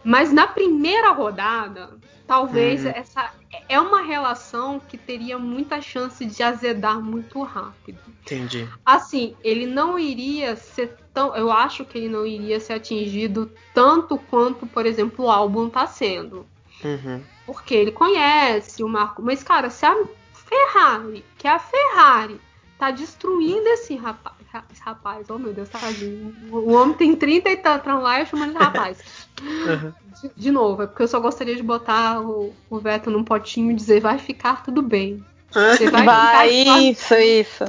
Mas 0.03 0.31
na 0.31 0.47
primeira 0.47 1.11
rodada, 1.11 1.89
talvez 2.25 2.85
Uhum. 2.85 2.91
essa 2.95 3.33
é 3.67 3.79
uma 3.79 4.01
relação 4.01 4.79
que 4.79 4.97
teria 4.97 5.37
muita 5.37 5.81
chance 5.81 6.23
de 6.25 6.41
azedar 6.41 7.01
muito 7.01 7.41
rápido. 7.43 7.99
Entendi. 8.21 8.67
Assim, 8.85 9.35
ele 9.43 9.65
não 9.65 9.99
iria 9.99 10.55
ser 10.55 10.95
tão, 11.13 11.35
eu 11.35 11.51
acho 11.51 11.83
que 11.83 11.97
ele 11.97 12.07
não 12.07 12.25
iria 12.25 12.59
ser 12.59 12.73
atingido 12.73 13.51
tanto 13.73 14.17
quanto, 14.17 14.65
por 14.65 14.85
exemplo, 14.85 15.25
o 15.25 15.31
álbum 15.31 15.69
tá 15.69 15.85
sendo. 15.85 16.45
Uhum. 16.83 17.21
Porque 17.45 17.75
ele 17.75 17.91
conhece 17.91 18.83
o 18.83 18.87
Marco. 18.87 19.21
Mas, 19.21 19.43
cara, 19.43 19.69
se 19.69 19.85
a 19.85 19.97
Ferrari, 20.33 21.25
que 21.37 21.47
é 21.47 21.51
a 21.51 21.59
Ferrari, 21.59 22.39
tá 22.79 22.89
destruindo 22.91 23.67
esse 23.67 23.95
rapaz. 23.95 24.35
ra- 24.51 24.63
esse 24.71 24.81
rapaz, 24.81 25.29
oh 25.29 25.37
meu 25.37 25.53
Deus, 25.53 25.69
tadinho. 25.69 26.33
O 26.51 26.71
homem 26.73 26.95
tem 26.95 27.15
30 27.15 27.49
e 27.51 27.57
tanto 27.57 27.87
lá 27.89 28.17
e 28.17 28.21
eu 28.23 28.25
chamo 28.25 28.45
ele 28.45 28.53
de 28.53 28.57
rapaz. 28.57 28.97
Uhum. 29.41 29.93
De, 30.21 30.31
de 30.35 30.51
novo, 30.51 30.81
é 30.81 30.87
porque 30.87 31.03
eu 31.03 31.07
só 31.07 31.19
gostaria 31.19 31.55
de 31.55 31.61
botar 31.61 32.19
o, 32.21 32.51
o 32.69 32.79
Veto 32.79 33.11
num 33.11 33.23
potinho 33.23 33.71
e 33.71 33.75
dizer 33.75 33.99
vai 34.01 34.17
ficar 34.17 34.63
tudo 34.63 34.81
bem. 34.81 35.23
Você 35.51 35.89
vai, 35.89 36.05
Vai, 36.05 36.49
ficar 36.49 36.79
isso, 36.81 37.13
isso. 37.15 37.65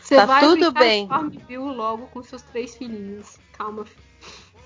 você 0.00 0.16
Tá 0.16 0.26
vai 0.26 0.40
tudo 0.42 0.66
ficar 0.66 0.80
bem. 0.80 1.04
em 1.04 1.08
Farmville 1.08 1.74
logo 1.74 2.06
com 2.08 2.22
seus 2.22 2.42
três 2.42 2.74
filhinhos. 2.76 3.38
Calma, 3.56 3.84
filho. 3.84 4.02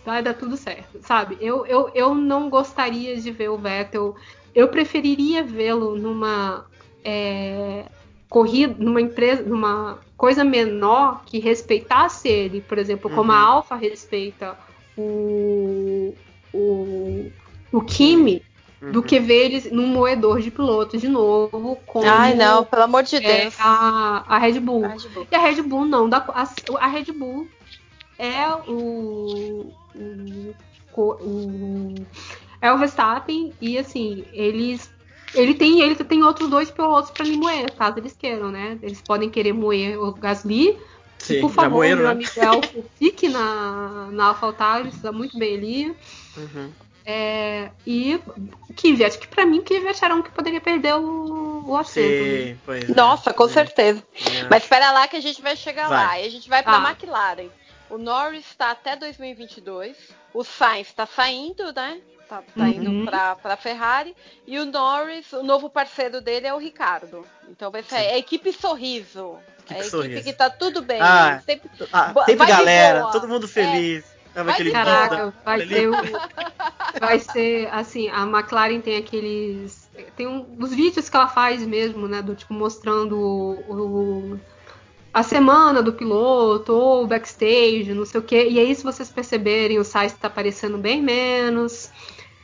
Vai 0.04 0.22
dar 0.22 0.34
tudo 0.34 0.56
certo, 0.56 0.98
sabe? 1.02 1.38
Eu, 1.40 1.64
eu, 1.66 1.90
eu 1.94 2.14
não 2.14 2.50
gostaria 2.50 3.16
de 3.20 3.30
ver 3.30 3.48
o 3.48 3.56
Vettel. 3.56 4.14
Eu 4.54 4.68
preferiria 4.68 5.42
vê-lo 5.42 5.96
numa 5.96 6.66
é, 7.02 7.86
corrida, 8.34 8.74
numa 8.78 9.00
empresa, 9.00 9.44
numa 9.44 10.00
coisa 10.16 10.42
menor 10.42 11.22
que 11.24 11.38
respeitasse 11.38 12.28
ele, 12.28 12.60
por 12.60 12.78
exemplo, 12.78 13.08
como 13.08 13.30
a 13.30 13.36
Uhum. 13.38 13.46
Alfa 13.52 13.76
respeita 13.76 14.58
o, 14.98 16.12
o, 16.52 17.30
o 17.70 17.80
Kimi, 17.82 18.42
do 18.90 18.98
Uhum. 18.98 19.02
que 19.04 19.20
ver 19.20 19.44
eles 19.44 19.70
num 19.70 19.86
moedor 19.86 20.40
de 20.40 20.50
pilotos 20.50 21.00
de 21.00 21.06
novo. 21.08 21.76
Como 21.86 22.08
Ai, 22.08 22.34
não, 22.34 22.64
pelo 22.64 22.82
amor 22.82 23.04
de 23.04 23.16
é, 23.16 23.42
Deus. 23.42 23.54
a, 23.60 24.24
a 24.26 24.38
Red 24.38 24.58
Bull. 24.58 24.84
A 24.84 24.88
Red 24.88 25.08
Bull. 25.14 25.26
E 25.30 25.36
a 25.36 25.38
Red 25.38 25.62
Bull 25.62 25.84
não 25.84 26.08
dá. 26.08 26.18
A, 26.28 26.48
a 26.84 26.86
Red 26.88 27.12
Bull 27.12 27.46
é 28.18 28.52
o, 28.68 29.70
o, 29.94 30.54
o- 30.96 31.94
é 32.60 32.72
o 32.72 32.78
Verstappen 32.78 33.52
e 33.60 33.78
assim 33.78 34.24
eles 34.32 34.90
ele 35.34 35.54
tem 35.54 35.80
ele 35.80 35.94
tem 35.96 36.22
outros 36.22 36.48
dois 36.48 36.70
pilotos 36.70 37.10
para 37.10 37.26
ele 37.26 37.36
moer 37.36 37.72
caso 37.72 37.98
eles 37.98 38.14
queiram, 38.18 38.50
né? 38.50 38.78
Eles 38.82 39.00
podem 39.02 39.28
querer 39.30 39.52
moer 39.52 39.98
o 40.00 40.12
Gasly. 40.12 40.78
Sim, 41.18 41.40
por 41.40 41.50
favor, 41.50 41.70
moeram, 41.70 41.96
meu 41.98 42.06
né? 42.06 42.12
amigo 42.12 42.30
Elfo, 42.36 42.84
fique 42.98 43.28
na, 43.28 44.08
na 44.12 44.26
AlphaTauri, 44.26 44.88
está 44.88 45.10
muito 45.12 45.38
bem 45.38 45.56
ali. 45.56 45.96
Uhum. 46.36 46.70
É, 47.06 47.70
e 47.86 48.18
Kvyat, 48.76 49.18
que 49.18 49.28
pra 49.28 49.44
mim 49.46 49.60
Kvyat 49.62 50.02
era 50.04 50.14
um 50.14 50.22
que 50.22 50.30
poderia 50.30 50.60
perder 50.60 50.94
o, 50.94 51.64
o 51.66 51.76
assento. 51.76 52.08
né? 52.24 52.46
Sim, 52.46 52.58
pois 52.64 52.90
é. 52.90 52.94
Nossa, 52.94 53.32
com 53.32 53.48
certeza. 53.48 54.02
É. 54.14 54.48
Mas 54.50 54.62
espera 54.62 54.90
lá 54.90 55.06
que 55.06 55.16
a 55.16 55.20
gente 55.20 55.40
vai 55.42 55.54
chegar 55.56 55.88
Vai. 55.88 55.98
lá. 55.98 56.10
Aí 56.12 56.26
a 56.26 56.30
gente 56.30 56.48
vai 56.48 56.62
pra 56.62 56.76
Ah. 56.78 56.90
McLaren. 56.90 57.48
O 57.90 57.98
Norris 57.98 58.44
está 58.46 58.70
até 58.70 58.96
2022. 58.96 59.96
O 60.32 60.42
Sainz 60.42 60.88
está 60.88 61.06
saindo, 61.06 61.72
né? 61.74 62.00
Tá, 62.28 62.42
tá 62.56 62.64
Uhum. 62.64 62.68
indo 62.68 63.04
pra, 63.04 63.36
pra 63.36 63.56
Ferrari. 63.56 64.14
E 64.46 64.58
o 64.58 64.64
Norris, 64.64 65.32
o 65.32 65.42
novo 65.42 65.68
parceiro 65.68 66.20
dele 66.20 66.46
é 66.46 66.54
o 66.54 66.58
Ricardo. 66.58 67.24
Então 67.50 67.70
vai 67.70 67.82
ser 67.82 67.96
a 67.96 68.18
equipe 68.18 68.52
sorriso. 68.52 69.36
Equipe 69.60 69.72
é 69.72 69.74
a 69.74 69.78
equipe 69.78 69.90
sorriso. 69.90 70.24
que 70.24 70.32
tá 70.32 70.48
tudo 70.50 70.82
bem. 70.82 71.00
Ah, 71.00 71.42
sempre, 71.44 71.70
Ah, 71.92 72.12
sempre 72.26 72.46
galera, 72.46 73.06
todo 73.12 73.28
mundo 73.28 73.46
feliz. 73.46 74.04
Sabe 74.34 74.50
Vai 74.50 74.70
Caraca, 74.72 75.34
vai 75.44 75.64
ter 75.64 75.88
o, 75.88 75.92
vai 77.00 77.20
ser 77.20 77.68
assim, 77.70 78.08
a 78.08 78.22
McLaren 78.26 78.80
tem 78.80 78.96
aqueles 78.96 79.88
tem 80.16 80.26
um, 80.26 80.44
os 80.58 80.74
vídeos 80.74 81.08
que 81.08 81.16
ela 81.16 81.28
faz 81.28 81.64
mesmo, 81.64 82.08
né, 82.08 82.20
do 82.20 82.34
tipo 82.34 82.52
mostrando 82.52 83.16
o, 83.16 84.32
o- 84.32 84.40
a 85.12 85.22
semana 85.22 85.80
do 85.80 85.92
piloto 85.92 86.72
ou 86.74 87.04
o 87.04 87.06
backstage, 87.06 87.94
não 87.94 88.04
sei 88.04 88.18
o 88.18 88.24
quê. 88.24 88.48
E 88.50 88.58
aí 88.58 88.74
se 88.74 88.82
vocês 88.82 89.08
perceberem, 89.08 89.78
o 89.78 89.84
Sainz 89.84 90.12
tá 90.14 90.26
aparecendo 90.26 90.78
bem 90.78 91.00
menos. 91.00 91.88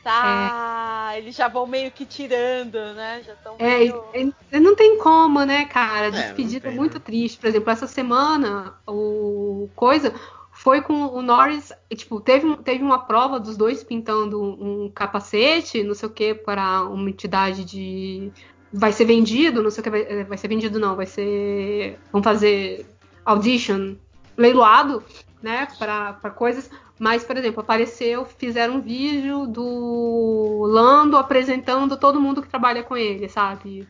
Tá, 0.03 1.13
eles 1.15 1.35
já 1.35 1.47
vão 1.47 1.67
meio 1.67 1.91
que 1.91 2.05
tirando, 2.05 2.77
né? 2.95 3.21
Já 3.23 3.33
estão 3.33 3.55
É, 3.57 3.79
meio... 3.79 4.03
e- 4.15 4.33
e 4.51 4.59
não 4.59 4.75
tem 4.75 4.97
como, 4.97 5.43
né, 5.45 5.65
cara? 5.65 6.07
É, 6.07 6.11
Despedida 6.11 6.67
tem, 6.67 6.75
muito 6.75 6.95
né? 6.95 7.01
triste. 7.05 7.39
Por 7.39 7.47
exemplo, 7.47 7.69
essa 7.69 7.87
semana, 7.87 8.75
o 8.87 9.69
coisa 9.75 10.13
foi 10.53 10.81
com 10.81 10.93
o 10.93 11.21
Norris, 11.21 11.71
tipo, 11.95 12.19
teve, 12.19 12.57
teve 12.57 12.83
uma 12.83 13.05
prova 13.05 13.39
dos 13.39 13.55
dois 13.57 13.83
pintando 13.83 14.41
um, 14.41 14.91
capacete, 14.91 15.83
não 15.83 15.93
sei 15.93 16.09
o 16.09 16.11
que, 16.11 16.33
para 16.33 16.83
uma 16.83 17.09
entidade 17.09 17.63
de. 17.63 18.31
Vai 18.73 18.91
ser 18.91 19.05
vendido, 19.05 19.61
não 19.61 19.69
sei 19.69 19.81
o 19.81 19.83
que, 19.83 19.89
vai, 19.89 20.23
vai 20.23 20.37
ser 20.37 20.47
vendido, 20.47 20.79
não, 20.79 20.95
vai 20.95 21.05
ser. 21.05 21.99
Vão 22.11 22.23
fazer 22.23 22.87
audition, 23.25 23.95
leiloado, 24.37 25.03
né, 25.41 25.67
para 25.77 26.31
coisas. 26.31 26.69
Mas, 27.01 27.23
por 27.23 27.35
exemplo, 27.35 27.61
apareceu, 27.61 28.23
fizeram 28.25 28.75
um 28.75 28.79
vídeo 28.81 29.47
do 29.47 30.65
Lando 30.67 31.17
apresentando 31.17 31.97
todo 31.97 32.21
mundo 32.21 32.43
que 32.43 32.47
trabalha 32.47 32.83
com 32.83 32.95
ele, 32.95 33.27
sabe? 33.27 33.87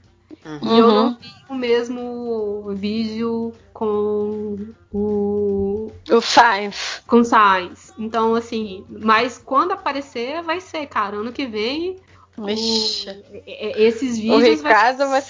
E 0.63 0.79
eu 0.79 0.87
não 0.87 1.17
vi 1.17 1.29
o 1.49 1.53
mesmo 1.53 2.71
vídeo 2.73 3.51
com 3.73 4.55
o 4.93 5.91
O 6.09 6.21
Sainz. 6.21 7.03
com 7.05 7.21
Sainz. 7.21 7.93
Então, 7.99 8.33
assim, 8.33 8.85
mas 8.89 9.37
quando 9.37 9.73
aparecer, 9.73 10.41
vai 10.41 10.61
ser, 10.61 10.85
cara. 10.87 11.17
Ano 11.17 11.33
que 11.33 11.45
vem, 11.45 11.97
Ixi. 12.47 13.09
o- 13.09 13.11
e- 13.35 13.43
e- 13.45 13.83
esses 13.87 14.17
O 14.17 14.21
vídeos 14.21 14.61
vai, 14.61 14.71
Ricardo 14.71 15.09
vai. 15.09 15.23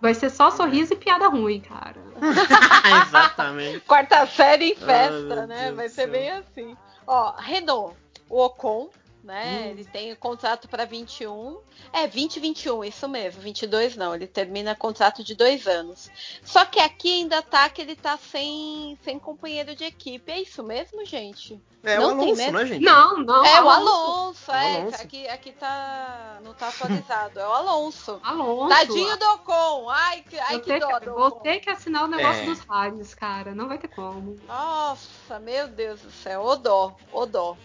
vai 0.00 0.14
ser 0.14 0.30
só 0.30 0.50
sorriso 0.50 0.94
e 0.94 0.96
piada 0.96 1.28
ruim, 1.28 1.60
cara. 1.60 1.96
Exatamente. 3.08 3.80
Quarta 3.80 4.26
série 4.26 4.70
em 4.70 4.74
festa, 4.74 5.36
meu 5.36 5.46
né? 5.46 5.64
Deus 5.66 5.76
Vai 5.76 5.88
ser 5.90 6.06
bem 6.08 6.30
assim. 6.30 6.74
Ó, 7.06 7.32
Renault, 7.38 7.94
o 8.28 8.44
Ocon, 8.44 8.88
né? 9.26 9.68
Ele 9.70 9.84
tem 9.84 10.14
contrato 10.14 10.68
para 10.68 10.84
21. 10.84 11.58
É, 11.92 12.06
2021, 12.06 12.84
isso 12.84 13.08
mesmo. 13.08 13.42
22 13.42 13.96
não, 13.96 14.14
ele 14.14 14.26
termina 14.26 14.74
contrato 14.74 15.22
de 15.22 15.34
dois 15.34 15.66
anos. 15.66 16.08
Só 16.42 16.64
que 16.64 16.78
aqui 16.80 17.20
ainda 17.20 17.42
tá 17.42 17.68
que 17.68 17.82
ele 17.82 17.96
tá 17.96 18.16
sem, 18.16 18.96
sem 19.02 19.18
companheiro 19.18 19.74
de 19.74 19.84
equipe. 19.84 20.30
É 20.30 20.40
isso 20.40 20.62
mesmo, 20.62 21.04
gente? 21.04 21.60
É 21.82 21.98
não 21.98 22.08
o 22.08 22.10
Alonso, 22.10 22.24
tem 22.24 22.36
mesmo? 22.36 22.58
né, 22.58 22.66
gente? 22.66 22.84
Não, 22.84 23.18
não. 23.18 23.44
É 23.44 23.62
o 23.62 23.68
Alonso. 23.68 24.50
Alonso, 24.50 24.52
é. 24.52 24.76
Alonso. 24.80 25.02
Aqui, 25.02 25.28
aqui 25.28 25.52
tá. 25.52 26.40
Não 26.42 26.54
tá 26.54 26.68
atualizado. 26.68 27.38
É 27.38 27.46
o 27.46 27.52
Alonso. 27.52 28.20
Alonso. 28.24 28.68
Tadinho 28.68 29.16
do 29.16 29.24
Ocon. 29.34 29.90
Ai, 29.90 30.22
que, 30.28 30.38
ai, 30.38 30.52
Vou 30.52 30.60
que 30.60 30.66
ter, 30.66 30.80
dó 30.80 31.00
que, 31.00 31.10
vou 31.10 31.30
ter 31.30 31.60
que 31.60 31.70
assinar 31.70 32.04
o 32.04 32.08
negócio 32.08 32.42
É. 32.42 32.46
dos 32.46 32.60
rádios, 32.60 33.14
cara. 33.14 33.54
Não 33.54 33.68
vai 33.68 33.78
ter 33.78 33.88
como. 33.88 34.36
Nossa, 34.48 35.38
meu 35.38 35.68
Deus 35.68 36.00
do 36.00 36.10
céu, 36.10 36.42
o 36.44 36.56
dó, 36.56 36.96
o 37.12 37.24
dó. 37.26 37.56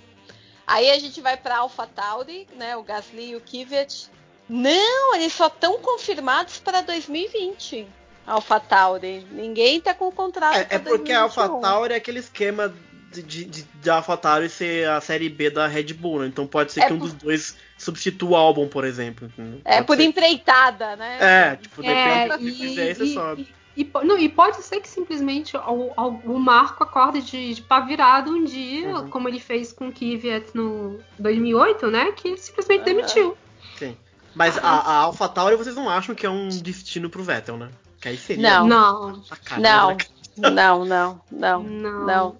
Aí 0.73 0.89
a 0.89 0.97
gente 0.99 1.19
vai 1.19 1.35
para 1.35 1.57
AlphaTauri, 1.57 2.47
né? 2.55 2.75
O 2.77 2.83
Gasly 2.83 3.31
e 3.31 3.35
o 3.35 3.41
Kvyat. 3.41 4.09
Não, 4.47 5.15
eles 5.15 5.33
só 5.33 5.47
estão 5.47 5.77
confirmados 5.79 6.59
para 6.59 6.81
2020. 6.81 7.87
AlphaTauri. 8.25 9.25
Ninguém 9.31 9.81
tá 9.81 9.93
com 9.93 10.07
o 10.07 10.11
contrato. 10.11 10.55
É, 10.55 10.67
é 10.69 10.79
porque 10.79 11.11
a 11.11 11.21
2021. 11.27 11.43
AlphaTauri 11.43 11.93
é 11.93 11.97
aquele 11.97 12.19
esquema 12.19 12.73
de, 13.11 13.21
de, 13.21 13.45
de, 13.45 13.63
de 13.63 13.89
AlphaTauri 13.89 14.49
ser 14.49 14.87
a 14.89 15.01
série 15.01 15.27
B 15.29 15.49
da 15.49 15.67
Red 15.67 15.93
Bull, 15.93 16.21
né? 16.21 16.27
Então 16.27 16.47
pode 16.47 16.71
ser 16.71 16.81
É 16.83 16.87
que 16.87 16.93
um 16.93 16.99
por- 16.99 17.09
dos 17.09 17.13
dois 17.13 17.57
substitua 17.77 18.29
o 18.29 18.35
álbum, 18.35 18.67
por 18.67 18.85
exemplo. 18.85 19.29
É 19.65 19.75
Pode 19.77 19.87
por 19.87 19.97
ser. 19.97 20.03
empreitada, 20.03 20.95
né? 20.95 21.17
É, 21.19 21.55
tipo, 21.57 21.83
É, 21.83 22.27
depende 22.27 22.29
do 22.29 22.51
que 22.51 22.67
fizer, 22.67 22.95
você 22.95 23.03
e, 23.03 23.13
sobe. 23.13 23.55
E, 23.75 23.89
não, 24.03 24.17
e 24.17 24.27
pode 24.27 24.61
ser 24.63 24.81
que 24.81 24.89
simplesmente 24.89 25.55
o, 25.55 25.93
o 26.25 26.39
Marco 26.39 26.83
acorde 26.83 27.21
de, 27.21 27.53
de 27.53 27.61
pá 27.61 27.79
virado 27.79 28.31
um 28.31 28.43
dia, 28.43 28.97
Uhum. 28.97 29.09
como 29.09 29.27
ele 29.29 29.39
fez 29.39 29.71
com 29.71 29.87
o 29.87 29.91
Kvyat 29.93 30.53
no 30.53 30.99
2008, 31.19 31.87
né? 31.87 32.11
Que 32.11 32.29
ele 32.29 32.37
simplesmente 32.37 32.81
Aham. 32.81 32.85
demitiu. 32.85 33.37
Sim. 33.77 33.97
Mas 34.35 34.57
a, 34.57 34.61
a 34.69 34.93
AlphaTauri 34.99 35.55
vocês 35.55 35.75
não 35.75 35.89
acham 35.89 36.15
que 36.15 36.25
é 36.25 36.29
um 36.29 36.47
destino 36.49 37.09
pro 37.09 37.23
Vettel, 37.23 37.57
né? 37.57 37.69
Que 37.99 38.09
aí 38.09 38.17
seria 38.17 38.61
Não. 38.61 38.67
Não, 38.67 39.23
sacanagem, 39.23 39.97
Não, 40.37 40.51
não, 40.53 40.85
não, 40.85 41.21
não, 41.31 41.63
não. 41.63 42.05
não. 42.05 42.37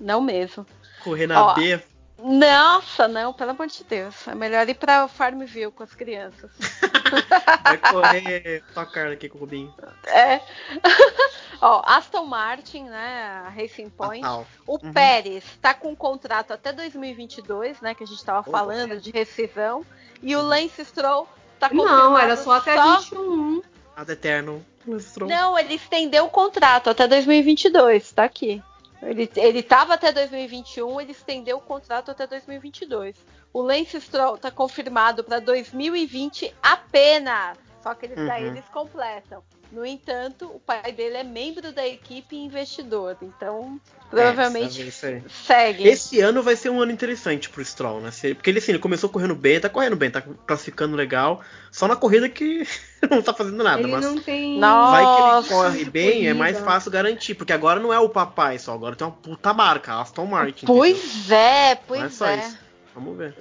Não 0.00 0.20
mesmo. 0.20 0.66
Correr 1.02 1.26
na 1.26 1.40
Ó, 1.42 1.54
B. 1.54 1.80
Nossa, 2.18 3.08
não, 3.08 3.32
pelo 3.32 3.50
amor 3.52 3.66
de 3.66 3.82
Deus. 3.84 4.26
É 4.28 4.34
melhor 4.34 4.68
ir 4.68 4.74
pra 4.74 5.08
Farmville 5.08 5.70
com 5.72 5.82
as 5.82 5.94
crianças. 5.94 6.50
Vai 7.64 7.78
correr 7.78 8.62
tocar 8.74 9.12
aqui 9.12 9.28
com 9.28 9.38
o 9.38 9.40
Rubinho. 9.40 9.74
É. 10.06 10.40
Ó, 11.60 11.80
Aston 11.84 12.24
Martin, 12.24 12.84
né? 12.84 13.42
a 13.46 13.48
Racing 13.50 13.88
Point. 13.90 14.26
O 14.66 14.78
Uhum. 14.82 14.92
Pérez 14.92 15.44
tá 15.60 15.72
com 15.72 15.94
contrato 15.94 16.52
até 16.52 16.72
2022, 16.72 17.80
né? 17.80 17.94
Que 17.94 18.02
a 18.02 18.06
gente 18.06 18.24
tava 18.24 18.40
Opa. 18.40 18.50
falando 18.50 19.00
de 19.00 19.10
rescisão. 19.10 19.84
E 20.22 20.34
o 20.34 20.42
Lance 20.42 20.84
Stroll 20.84 21.28
tá 21.60 21.68
Não, 21.72 21.84
confirmado 21.84 22.18
era 22.18 22.36
só 22.36 22.52
até 22.52 22.74
só... 22.76 22.98
21. 22.98 23.62
Ad 23.94 24.10
Eternal. 24.12 24.60
Mostrou. 24.84 25.28
Não, 25.28 25.56
ele 25.56 25.74
estendeu 25.74 26.24
o 26.24 26.30
contrato 26.30 26.90
até 26.90 27.06
2022, 27.06 28.10
tá 28.12 28.24
aqui. 28.24 28.60
Ele, 29.00 29.30
ele 29.36 29.62
tava 29.62 29.94
até 29.94 30.12
2021, 30.12 31.00
ele 31.00 31.12
estendeu 31.12 31.58
o 31.58 31.60
contrato 31.60 32.10
até 32.10 32.26
2022. 32.26 33.16
O 33.52 33.60
Lance 33.60 34.00
Stroll 34.00 34.38
tá 34.38 34.50
confirmado 34.50 35.22
para 35.24 35.38
2020 35.40 36.54
apenas. 36.62 37.58
Só 37.82 37.94
que 37.94 38.06
eles, 38.06 38.16
daí 38.16 38.44
Uhum. 38.44 38.50
eles 38.52 38.64
completam. 38.72 39.42
No 39.72 39.84
entanto, 39.86 40.44
o 40.54 40.60
pai 40.60 40.92
dele 40.92 41.16
é 41.16 41.24
membro 41.24 41.72
da 41.72 41.86
equipe 41.86 42.36
e 42.36 42.44
investidor. 42.44 43.16
Então, 43.22 43.80
provavelmente 44.10 44.82
É, 44.82 45.22
segue. 45.30 45.88
Esse 45.88 46.20
ano 46.20 46.42
vai 46.42 46.54
ser 46.56 46.68
um 46.68 46.80
ano 46.80 46.92
interessante 46.92 47.48
pro 47.48 47.64
Stroll, 47.64 48.00
né? 48.02 48.10
Porque 48.34 48.50
ele, 48.50 48.58
assim, 48.58 48.72
ele 48.72 48.78
começou 48.78 49.08
correndo 49.08 49.34
bem, 49.34 49.58
tá 49.58 49.70
correndo 49.70 49.96
bem, 49.96 50.10
tá 50.10 50.20
classificando 50.20 50.94
legal. 50.94 51.40
Só 51.70 51.88
na 51.88 51.96
corrida 51.96 52.28
que 52.28 52.66
não 53.10 53.22
tá 53.22 53.32
fazendo 53.32 53.64
nada, 53.64 53.80
Ele 53.80 53.90
mas 53.90 54.04
não 54.04 54.18
tem. 54.20 54.60
Vai 54.60 55.02
que 55.04 55.10
ele 55.22 55.32
Nossa, 55.32 55.48
corre 55.48 55.84
bem, 55.86 56.08
é 56.08 56.12
corrida. 56.14 56.34
mais 56.34 56.58
fácil 56.60 56.90
garantir. 56.90 57.34
Porque 57.34 57.52
agora 57.52 57.80
não 57.80 57.92
é 57.92 57.98
o 57.98 58.10
papai 58.10 58.58
só, 58.58 58.74
agora 58.74 58.94
tem 58.94 59.06
uma 59.06 59.12
puta 59.16 59.54
marca, 59.54 59.94
a 59.94 60.02
Aston 60.02 60.26
Martin. 60.26 60.64
entendeu? 60.66 60.76
Pois 60.76 61.30
é, 61.30 61.64
Não 61.64 61.72
é 61.72 61.76
pois 61.88 62.14
só 62.14 62.26
é. 62.26 62.36
isso. 62.38 62.58
Vamos 62.94 63.16
ver. 63.16 63.34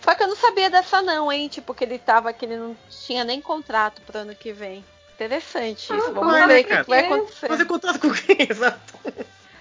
Só 0.00 0.14
que 0.14 0.22
eu 0.22 0.28
não 0.28 0.36
sabia 0.36 0.68
dessa 0.68 1.00
não, 1.02 1.32
hein? 1.32 1.48
Tipo, 1.48 1.72
que 1.74 1.84
ele 1.84 1.98
tava, 1.98 2.32
que 2.32 2.44
ele 2.44 2.56
não 2.56 2.76
tinha 2.90 3.24
nem 3.24 3.40
contrato 3.40 4.02
pro 4.02 4.18
ano 4.18 4.34
que 4.34 4.52
vem. 4.52 4.84
Interessante 5.14 5.84
isso. 5.84 5.92
Ah, 5.94 6.10
Vamos 6.12 6.46
ver 6.46 6.60
o 6.60 6.64
que, 6.66 6.76
que 6.84 6.90
vai 6.90 7.00
É, 7.00 7.06
acontecer. 7.06 7.48
Fazer 7.48 7.64
contrato 7.64 7.98
com 8.00 8.10
quem? 8.12 8.36
Exato. 8.50 8.94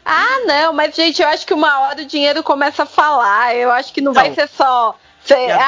Ah, 0.03 0.39
não, 0.45 0.73
mas 0.73 0.95
gente, 0.95 1.21
eu 1.21 1.27
acho 1.27 1.45
que 1.45 1.53
uma 1.53 1.79
hora 1.81 2.01
o 2.01 2.05
dinheiro 2.05 2.41
começa 2.43 2.83
a 2.83 2.85
falar. 2.87 3.55
Eu 3.55 3.71
acho 3.71 3.93
que 3.93 4.01
não, 4.01 4.11
Não. 4.13 4.21
vai 4.21 4.33
ser 4.33 4.47
só. 4.49 4.97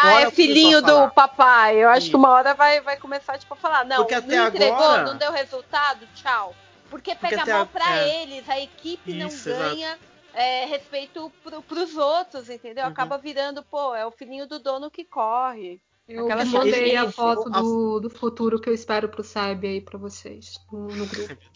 ah, 0.01 0.21
é 0.21 0.31
filhinho 0.31 0.81
do 0.81 1.09
papai. 1.11 1.77
Eu 1.77 1.89
acho 1.89 1.99
Isso. 2.01 2.09
que 2.09 2.15
uma 2.15 2.29
hora 2.29 2.53
vai, 2.55 2.81
vai 2.81 2.97
começar 2.97 3.37
tipo, 3.37 3.53
a 3.53 3.57
falar. 3.57 3.85
Não, 3.85 3.97
Porque 3.97 4.15
não 4.15 4.21
até 4.21 4.47
entregou, 4.57 4.77
agora- 4.83 5.03
não 5.03 5.15
deu 5.17 5.31
resultado, 5.31 6.07
tchau. 6.15 6.55
Porque 6.89 7.11
Porque 7.15 7.27
pega 7.29 7.41
até 7.43 7.53
mal 7.53 7.61
a- 7.61 7.65
pra 7.67 7.97
é. 7.99 8.23
eles, 8.23 8.49
a 8.49 8.59
equipe 8.59 9.13
não 9.13 9.27
Isso, 9.27 9.49
exato. 9.49 9.99
É, 10.33 10.65
respeito 10.65 11.31
pro, 11.43 11.61
pros 11.61 11.95
outros, 11.97 12.49
entendeu? 12.49 12.85
Uhum. 12.85 12.91
Acaba 12.91 13.17
virando, 13.17 13.63
pô, 13.63 13.93
é 13.95 14.05
o 14.05 14.11
filhinho 14.11 14.47
do 14.47 14.59
dono 14.59 14.89
que 14.91 15.03
corre. 15.05 15.81
Eu 16.07 16.25
Aquela 16.25 16.43
mandei 16.45 16.95
a 16.97 17.09
foto 17.11 17.47
A- 17.53 17.61
do, 17.61 17.99
do 18.01 18.09
futuro 18.09 18.59
que 18.59 18.69
eu 18.69 18.73
espero 18.73 19.07
pro 19.07 19.23
Seb 19.23 19.63
aí 19.65 19.79
pra 19.81 19.97
vocês 19.97 20.55
no, 20.71 20.87
no 20.87 21.05
grupo. 21.05 21.37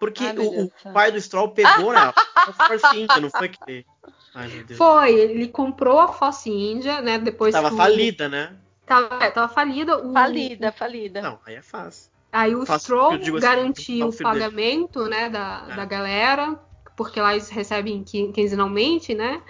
Porque 0.00 0.24
Ai, 0.24 0.38
o, 0.38 0.66
o 0.66 0.92
pai 0.92 1.10
do 1.10 1.20
Stroll 1.20 1.50
pegou 1.50 1.92
na 1.92 2.14
a 2.36 2.52
Force 2.52 2.86
India, 2.96 3.20
não 3.20 3.30
foi 3.30 3.48
que. 3.48 3.84
Ai, 4.32 4.46
meu 4.46 4.64
Deus. 4.64 4.78
Foi, 4.78 5.12
ele 5.12 5.48
comprou 5.48 5.98
a 5.98 6.12
Force 6.12 6.48
India, 6.48 7.00
né? 7.00 7.18
Depois 7.18 7.52
Tava 7.52 7.70
que 7.70 7.76
falida, 7.76 8.28
né? 8.28 8.56
Tava, 8.86 9.24
é, 9.24 9.30
tava 9.32 9.52
falida. 9.52 9.98
O, 9.98 10.12
Falida, 10.12 10.70
falida. 10.70 11.20
Não, 11.20 11.40
aí 11.44 11.56
é 11.56 11.62
fácil. 11.62 12.12
Aí 12.30 12.54
o 12.54 12.64
Fácil, 12.64 12.80
Stroll 12.84 13.12
assim, 13.14 13.40
garantiu 13.40 13.98
tá 14.00 14.04
o 14.06 14.08
o 14.08 14.12
filho 14.12 14.30
dele. 14.30 14.40
pagamento, 14.44 15.06
né, 15.08 15.28
da, 15.30 15.66
É. 15.68 15.74
da 15.74 15.84
galera, 15.84 16.60
porque 16.98 17.18
lá 17.20 17.32
eles 17.32 17.48
recebem 17.48 18.02
quin- 18.04 18.32
quinzenalmente, 18.32 19.14
né? 19.14 19.40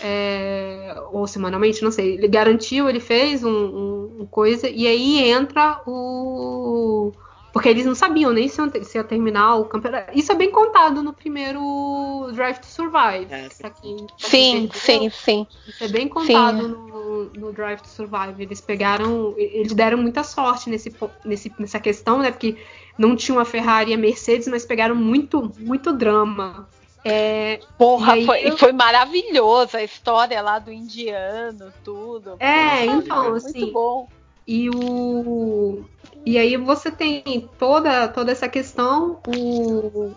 é, 0.00 0.94
ou 1.10 1.26
semanalmente, 1.26 1.82
não 1.82 1.90
sei. 1.90 2.14
Ele 2.14 2.28
garantiu, 2.28 2.88
ele 2.88 3.00
fez 3.00 3.42
um, 3.42 3.50
um- 3.50 4.16
um 4.20 4.26
coisa, 4.26 4.68
e 4.68 4.86
aí 4.86 5.18
entra 5.30 5.80
o. 5.86 7.12
Porque 7.52 7.70
eles 7.70 7.86
não 7.86 7.94
sabiam 7.94 8.30
nem 8.30 8.46
se 8.48 8.60
ia, 8.60 8.84
se 8.84 8.98
ia 8.98 9.02
terminar 9.02 9.56
o 9.56 9.64
campeonato. 9.64 10.10
Isso 10.16 10.30
é 10.30 10.34
bem 10.34 10.50
contado 10.52 11.02
no 11.02 11.12
primeiro 11.14 12.30
Drive 12.34 12.58
to 12.58 12.66
Survive. 12.66 13.32
É, 13.32 13.48
pra 13.58 13.70
quem- 13.70 13.96
pra 13.96 14.30
quem 14.30 14.68
Sim, 14.68 14.70
sim, 14.74 15.10
sim. 15.10 15.46
Isso 15.66 15.82
é 15.84 15.88
bem 15.88 16.06
contado 16.06 16.68
no, 16.68 17.24
no 17.34 17.52
Drive 17.52 17.80
to 17.80 17.88
Survive. 17.88 18.42
Eles 18.42 18.60
pegaram. 18.60 19.34
Eles 19.38 19.72
deram 19.72 19.96
muita 19.98 20.22
sorte 20.22 20.68
nesse, 20.68 20.94
nesse, 21.24 21.52
nessa 21.58 21.80
questão, 21.80 22.18
né? 22.18 22.30
Porque 22.30 22.58
não 22.98 23.16
tinha 23.16 23.40
a 23.40 23.44
Ferrari 23.44 23.90
e 23.90 23.94
a 23.94 23.98
Mercedes, 23.98 24.46
mas 24.48 24.66
pegaram 24.66 24.94
muito, 24.94 25.50
muito 25.58 25.92
drama. 25.92 26.68
É, 27.04 27.60
Porra, 27.76 28.16
E 28.16 28.26
foi, 28.26 28.48
eu- 28.48 28.58
foi 28.58 28.72
maravilhoso 28.72 29.76
a 29.76 29.82
história 29.82 30.40
lá 30.42 30.58
do 30.58 30.72
indiano, 30.72 31.72
tudo. 31.84 32.36
É, 32.40 32.84
então, 32.86 33.30
muito 33.30 33.36
assim, 33.36 33.72
bom. 33.72 34.08
E 34.46 34.68
o 34.70 35.84
e 36.24 36.38
aí 36.38 36.56
você 36.56 36.90
tem 36.90 37.48
toda 37.58 38.08
toda 38.08 38.32
essa 38.32 38.48
questão 38.48 39.18
o 39.26 40.12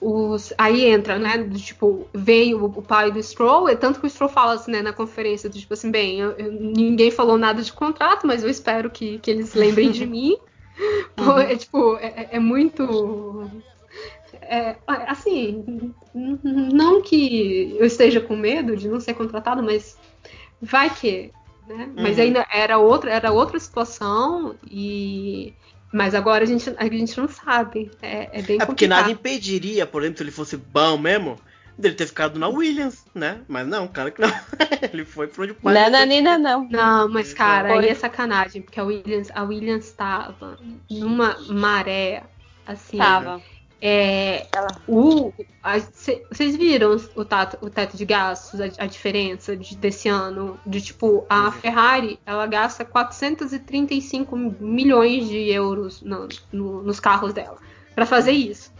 os, 0.00 0.52
aí 0.58 0.84
entra, 0.86 1.18
né, 1.18 1.38
do, 1.38 1.58
tipo, 1.58 2.06
veio 2.14 2.62
o, 2.62 2.66
o 2.66 2.82
pai 2.82 3.10
do 3.10 3.22
Stroll, 3.22 3.66
é 3.68 3.74
tanto 3.74 3.98
que 3.98 4.06
o 4.06 4.10
Stroll 4.10 4.28
fala 4.30 4.52
assim, 4.54 4.70
né, 4.72 4.82
na 4.82 4.92
conferência, 4.92 5.48
do, 5.48 5.58
tipo 5.58 5.72
assim, 5.72 5.90
bem, 5.90 6.20
eu- 6.20 6.32
eu- 6.32 6.52
ninguém 6.52 7.10
falou 7.10 7.38
nada 7.38 7.62
de 7.62 7.72
contrato, 7.72 8.26
mas 8.26 8.42
eu 8.42 8.50
espero 8.50 8.90
que, 8.90 9.18
que 9.20 9.30
eles 9.30 9.54
lembrem 9.54 9.90
de 9.90 10.04
mim. 10.06 10.36
É 11.48 11.56
tipo, 11.56 11.96
é, 11.96 12.28
é 12.32 12.38
muito. 12.38 13.50
É, 14.50 14.76
assim, 15.06 15.64
não 16.14 17.00
que 17.02 17.76
eu 17.78 17.86
esteja 17.86 18.20
com 18.20 18.36
medo 18.36 18.76
de 18.76 18.88
não 18.88 19.00
ser 19.00 19.14
contratado, 19.14 19.62
mas 19.62 19.96
vai 20.60 20.90
que, 20.90 21.32
né? 21.66 21.88
Mas 21.96 22.16
Uhum. 22.16 22.24
ainda 22.24 22.46
era 22.52 22.78
outra, 22.78 23.10
era 23.10 23.32
outra 23.32 23.58
situação 23.58 24.56
e 24.70 25.54
mas 25.92 26.14
agora 26.14 26.44
a 26.44 26.46
gente, 26.46 26.72
a 26.76 26.84
gente 26.84 27.18
não 27.18 27.28
sabe. 27.28 27.90
É, 28.00 28.38
é 28.38 28.42
bem 28.42 28.56
É 28.60 28.64
porque 28.64 28.66
complicado. 28.66 29.00
nada 29.02 29.10
impediria, 29.10 29.86
por 29.86 30.02
exemplo, 30.02 30.18
se 30.18 30.22
ele 30.24 30.30
fosse 30.30 30.56
bom 30.56 30.96
mesmo, 30.96 31.36
dele 31.76 31.94
ter 31.96 32.06
ficado 32.06 32.38
na 32.38 32.48
Williams, 32.48 33.04
né? 33.14 33.40
Mas 33.48 33.66
não, 33.66 33.88
cara 33.88 34.10
que 34.10 34.20
não. 34.20 34.28
ele 34.92 35.04
foi 35.04 35.26
pra 35.26 35.42
onde 35.42 35.52
o 35.52 35.54
pai 35.56 35.74
dele- 35.74 35.90
Nananina 35.90 36.38
não. 36.38 36.68
Não, 36.68 37.08
mas 37.08 37.34
cara, 37.34 37.72
aí 37.74 37.88
é 37.88 37.94
sacanagem, 37.94 38.62
porque 38.62 38.78
a 38.78 38.84
Williams, 38.84 39.30
a 39.34 39.42
Williams 39.42 39.90
tava 39.92 40.58
numa 40.90 41.36
maré 41.48 42.22
assim. 42.66 42.98
Tava. 42.98 43.42
É, 43.82 44.46
o, 44.86 45.32
a- 45.62 45.80
cê- 45.80 46.22
vocês 46.30 46.54
viram 46.54 46.96
o, 47.16 47.24
tato- 47.24 47.56
o 47.64 47.70
teto 47.70 47.96
de 47.96 48.04
gastos, 48.04 48.60
a, 48.60 48.64
a 48.78 48.86
diferença 48.86 49.56
de- 49.56 49.76
desse 49.76 50.08
ano? 50.08 50.60
De 50.66 50.80
tipo, 50.82 51.24
a 51.30 51.50
Ferrari 51.50 52.18
ela 52.26 52.46
gasta 52.46 52.84
435 52.84 54.36
milhões 54.36 55.28
de 55.28 55.48
euros 55.50 56.02
no- 56.02 56.28
no- 56.52 56.82
nos 56.82 57.00
carros 57.00 57.32
dela 57.32 57.56
pra 57.94 58.04
fazer 58.06 58.32
isso. 58.32 58.70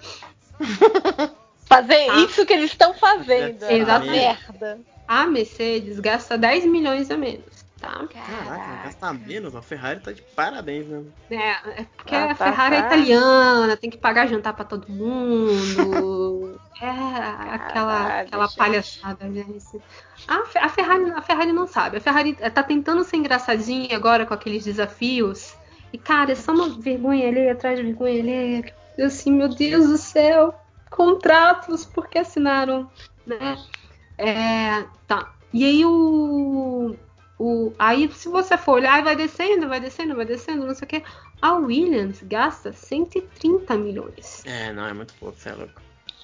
Fazer 1.64 2.06
Tá. 2.06 2.16
isso 2.16 2.44
que 2.44 2.52
eles 2.52 2.72
estão 2.72 2.92
fazendo. 2.94 3.62
É, 3.64 3.78
exatamente. 3.78 4.10
merda. 4.12 4.80
a 5.06 5.24
Mercedes 5.26 6.00
gasta 6.00 6.36
10 6.36 6.64
milhões 6.66 7.08
a 7.12 7.16
menos, 7.16 7.44
tá? 7.80 8.06
Caraca, 8.08 8.76
gastar 8.76 9.12
menos, 9.14 9.54
a 9.56 9.62
Ferrari 9.62 10.00
tá 10.00 10.12
de 10.12 10.22
parabéns, 10.22 10.86
né? 10.86 11.04
É, 11.30 11.80
é 11.82 11.84
porque 11.96 12.14
Ah, 12.14 12.26
a 12.32 12.34
tá, 12.34 12.44
Ferrari 12.44 12.76
é 12.76 12.82
tá. 12.82 12.86
italiana, 12.86 13.76
tem 13.76 13.90
que 13.90 13.98
pagar 13.98 14.26
jantar 14.28 14.54
pra 14.54 14.64
todo 14.64 14.90
mundo. 14.92 16.60
é 16.80 17.54
aquela, 17.54 18.10
Caralho, 18.10 18.20
aquela 18.20 18.46
gente. 18.46 18.56
palhaçada, 18.56 19.32
gente. 19.32 19.80
A, 20.28 20.66
a 20.66 20.68
Ferrari, 20.68 21.10
a 21.10 21.22
Ferrari 21.22 21.52
não 21.52 21.66
sabe. 21.66 21.96
A 21.96 22.00
Ferrari 22.00 22.34
tá 22.34 22.62
tentando 22.62 23.04
ser 23.04 23.16
engraçadinha 23.16 23.96
agora 23.96 24.26
com 24.26 24.34
aqueles 24.34 24.64
desafios. 24.64 25.54
E, 25.92 25.98
cara, 25.98 26.32
é 26.32 26.34
só 26.34 26.52
uma 26.52 26.68
vergonha 26.80 27.26
alheia 27.28 27.52
atrás 27.52 27.78
de 27.78 27.84
vergonha 27.84 28.20
alheia. 28.20 28.74
Eu, 28.96 29.06
Assim, 29.06 29.32
meu 29.32 29.48
Deus 29.48 29.88
do 29.88 29.98
céu. 29.98 30.54
Contratos, 30.90 31.84
por 31.84 32.08
que 32.08 32.18
assinaram? 32.18 32.90
Né? 33.26 33.56
É, 34.18 34.84
tá. 35.06 35.32
E 35.52 35.64
aí 35.64 35.84
o, 35.84 36.96
o. 37.40 37.72
Aí, 37.78 38.10
se 38.12 38.28
você 38.28 38.58
for 38.58 38.72
olhar, 38.72 39.02
vai 39.02 39.16
descendo, 39.16 39.66
vai 39.66 39.80
descendo, 39.80 40.14
vai 40.14 40.26
descendo, 40.26 40.66
não 40.66 40.74
sei 40.74 40.84
o 40.84 40.88
que. 40.88 41.02
A 41.40 41.54
Williams 41.54 42.22
gasta 42.22 42.70
130 42.70 43.76
milhões. 43.76 44.42
É, 44.44 44.72
não, 44.74 44.86
é 44.86 44.92
muito 44.92 45.14
pouco, 45.14 45.38
você 45.38 45.48
é 45.48 45.54
louco. 45.54 45.80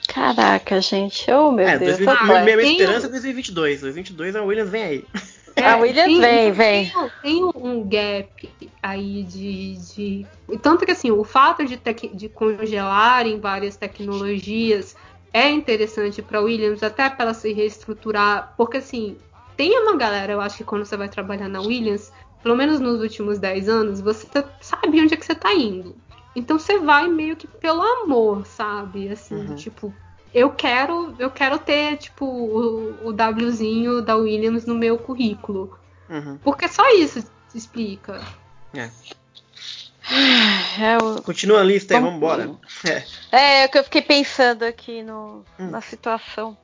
Caraca, 0.06 0.80
gente. 0.80 1.30
Oh, 1.32 1.50
meu 1.50 1.66
é, 1.66 1.78
Deus. 1.78 1.96
2000, 1.96 2.06
tá 2.06 2.24
minha, 2.24 2.42
minha 2.44 2.56
Tem 2.58 2.72
esperança 2.72 3.06
é 3.06 3.10
2022. 3.10 3.80
2022 3.80 4.36
a 4.36 4.42
Williams 4.42 4.70
vem 4.70 4.82
aí. 4.82 5.04
A 5.56 5.76
Williams 5.78 6.18
vem, 6.18 6.52
vem. 6.52 6.90
Tem, 6.90 7.10
tem 7.22 7.50
um 7.56 7.88
gap 7.88 8.50
aí 8.82 9.22
de, 9.22 9.76
de. 9.94 10.26
Tanto 10.60 10.84
que 10.84 10.92
assim, 10.92 11.10
o 11.10 11.24
fato 11.24 11.64
de, 11.64 11.78
tec- 11.78 12.14
de 12.14 12.28
congelarem 12.28 13.40
várias 13.40 13.74
tecnologias 13.74 14.94
é 15.32 15.48
interessante 15.48 16.20
para 16.20 16.42
Williams, 16.42 16.82
até 16.82 17.08
para 17.08 17.24
ela 17.24 17.34
se 17.34 17.54
reestruturar, 17.54 18.52
porque 18.54 18.76
assim, 18.76 19.16
tem 19.57 19.78
uma 19.81 19.97
galera, 19.97 20.33
eu 20.33 20.41
acho 20.41 20.59
que 20.59 20.65
quando 20.65 20.85
você 20.85 20.97
vai 20.97 21.09
trabalhar 21.09 21.49
na 21.49 21.60
Williams, 21.60 22.12
pelo 22.43 22.57
menos 22.57 22.78
nos 22.81 23.01
últimos 23.01 23.39
10 23.39 23.68
anos, 23.68 24.01
você 24.01 24.26
tá- 24.26 24.44
sabe 24.60 25.01
onde 25.01 25.15
é 25.15 25.17
que 25.17 25.25
você 25.26 25.35
tá 25.35 25.52
indo. 25.55 25.97
Então 26.35 26.59
você 26.59 26.78
vai 26.78 27.09
meio 27.09 27.35
que 27.36 27.47
pelo 27.47 27.83
amor, 27.83 28.47
sabe? 28.47 29.09
Assim, 29.09 29.35
Uhum. 29.35 29.55
tipo, 29.57 29.94
eu 30.35 30.51
quero, 30.51 31.15
eu 31.18 31.31
quero 31.31 31.59
ter, 31.59 31.97
tipo, 31.97 32.26
o, 32.26 33.09
o 33.09 33.15
Wzinho 33.47 34.02
da 34.02 34.17
Williams 34.17 34.67
no 34.67 34.75
meu 34.75 34.99
currículo. 34.99 35.78
Uhum. 36.10 36.39
Porque 36.44 36.68
só 36.68 36.86
isso 36.91 37.25
explica. 37.55 38.20
É. 38.75 38.91
É, 40.78 40.99
o- 41.02 41.20
Continua 41.23 41.60
a 41.60 41.65
lista 41.65 41.94
aí, 41.94 42.01
Vamos- 42.01 42.15
vambora. 42.20 42.51
É. 42.85 43.05
É, 43.33 43.62
é 43.62 43.67
o 43.67 43.68
que 43.70 43.78
eu 43.78 43.85
fiquei 43.85 44.02
pensando 44.02 44.62
aqui 44.62 45.02
no, 45.02 45.43
Hum. 45.59 45.70
na 45.70 45.81
situação. 45.81 46.57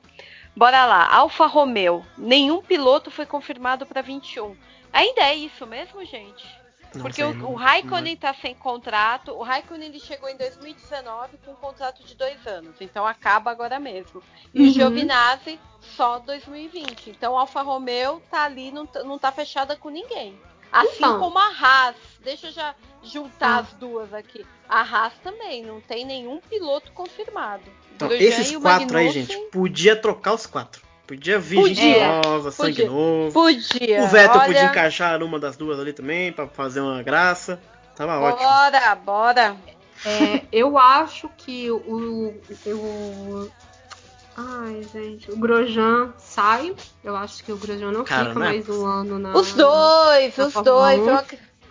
Bora 0.55 0.85
lá, 0.85 1.07
Alfa 1.15 1.45
Romeo. 1.47 2.05
Nenhum 2.17 2.61
piloto 2.61 3.09
foi 3.09 3.25
confirmado 3.25 3.85
para 3.85 4.01
21. 4.01 4.55
Ainda 4.91 5.21
é 5.21 5.35
isso 5.35 5.65
mesmo, 5.65 6.03
gente? 6.05 6.45
Não 6.93 7.01
Porque 7.01 7.15
sei, 7.15 7.25
o, 7.25 7.33
não- 7.33 7.51
o 7.51 7.55
Raikkonen 7.55 8.15
tá 8.15 8.35
sem 8.35 8.53
contrato. 8.53 9.31
O 9.31 9.41
Raikkonen 9.41 9.89
ele 9.89 9.99
chegou 9.99 10.29
em 10.29 10.37
2019 10.37 11.39
com 11.43 11.51
um 11.51 11.55
contrato 11.55 12.03
de 12.03 12.13
dois 12.13 12.45
anos. 12.45 12.75
Então 12.79 13.05
acaba 13.07 13.49
agora 13.49 13.79
mesmo. 13.79 14.21
E 14.53 14.61
Uhum. 14.61 14.67
o 14.67 14.71
Giovinazzi 14.71 15.59
só 15.81 16.19
2020. 16.19 17.09
Então 17.09 17.35
a 17.35 17.41
Alfa 17.41 17.63
Romeo 17.63 18.21
tá 18.29 18.43
ali, 18.43 18.69
não, 18.71 18.85
tá- 18.85 19.03
não 19.03 19.17
tá 19.17 19.31
fechada 19.31 19.75
com 19.75 19.89
ninguém. 19.89 20.39
Assim 20.71 20.97
Então. 20.97 21.19
como 21.19 21.39
a 21.39 21.47
Haas. 21.47 21.95
Deixa 22.19 22.47
eu 22.47 22.51
já 22.51 22.75
juntar 23.03 23.57
Ah. 23.57 23.59
as 23.59 23.73
duas 23.73 24.13
aqui. 24.13 24.45
A 24.67 24.81
Haas 24.81 25.13
também, 25.23 25.63
não 25.63 25.79
tem 25.81 26.05
nenhum 26.05 26.39
piloto 26.49 26.91
confirmado. 26.93 27.63
Então, 27.95 28.07
Grosjean 28.07 28.27
esses 28.27 28.51
e 28.51 28.59
quatro 28.59 28.97
aí, 28.97 29.09
gente, 29.11 29.37
podia 29.51 29.95
trocar 29.95 30.33
os 30.33 30.45
quatro. 30.45 30.81
Podia 31.05 31.37
vir 31.37 31.63
gente 31.67 31.75
Podia, 31.81 32.21
nova, 32.21 32.49
sangue 32.51 32.71
podia. 32.83 32.89
novo. 32.89 33.33
Podia. 33.33 34.03
O 34.03 34.07
Vettel 34.07 34.31
Olha, 34.37 34.45
podia 34.45 34.63
encaixar 34.65 35.19
numa 35.19 35.37
das 35.37 35.55
duas 35.57 35.79
ali 35.79 35.91
também, 35.93 36.31
pra 36.31 36.47
fazer 36.47 36.79
uma 36.79 37.03
graça. 37.03 37.61
Tava 37.95 38.19
ótimo. 38.19 38.47
Bora, 38.49 38.95
bora. 38.95 39.57
É, 40.05 40.41
eu 40.51 40.77
acho 40.77 41.29
que 41.37 41.69
o, 41.69 42.33
o. 42.65 43.51
Ai, 44.35 44.81
gente, 44.91 45.29
o 45.31 45.37
Grosjean 45.37 46.13
sai. 46.17 46.73
Eu 47.03 47.15
acho 47.15 47.43
que 47.43 47.51
o 47.51 47.57
Grosjean 47.57 47.91
não 47.91 48.03
Cara, 48.03 48.29
fica 48.29 48.39
não 48.39 48.45
é 48.45 48.49
mais 48.49 48.67
um 48.69 48.85
ano 48.85 49.19
na. 49.19 49.33
Os 49.35 49.53
dois, 49.53 50.35
na 50.37 50.45
os 50.47 50.53
Fórmula 50.53 50.95
dois. 50.95 50.99
1. 51.01 51.09
eu 51.09 51.17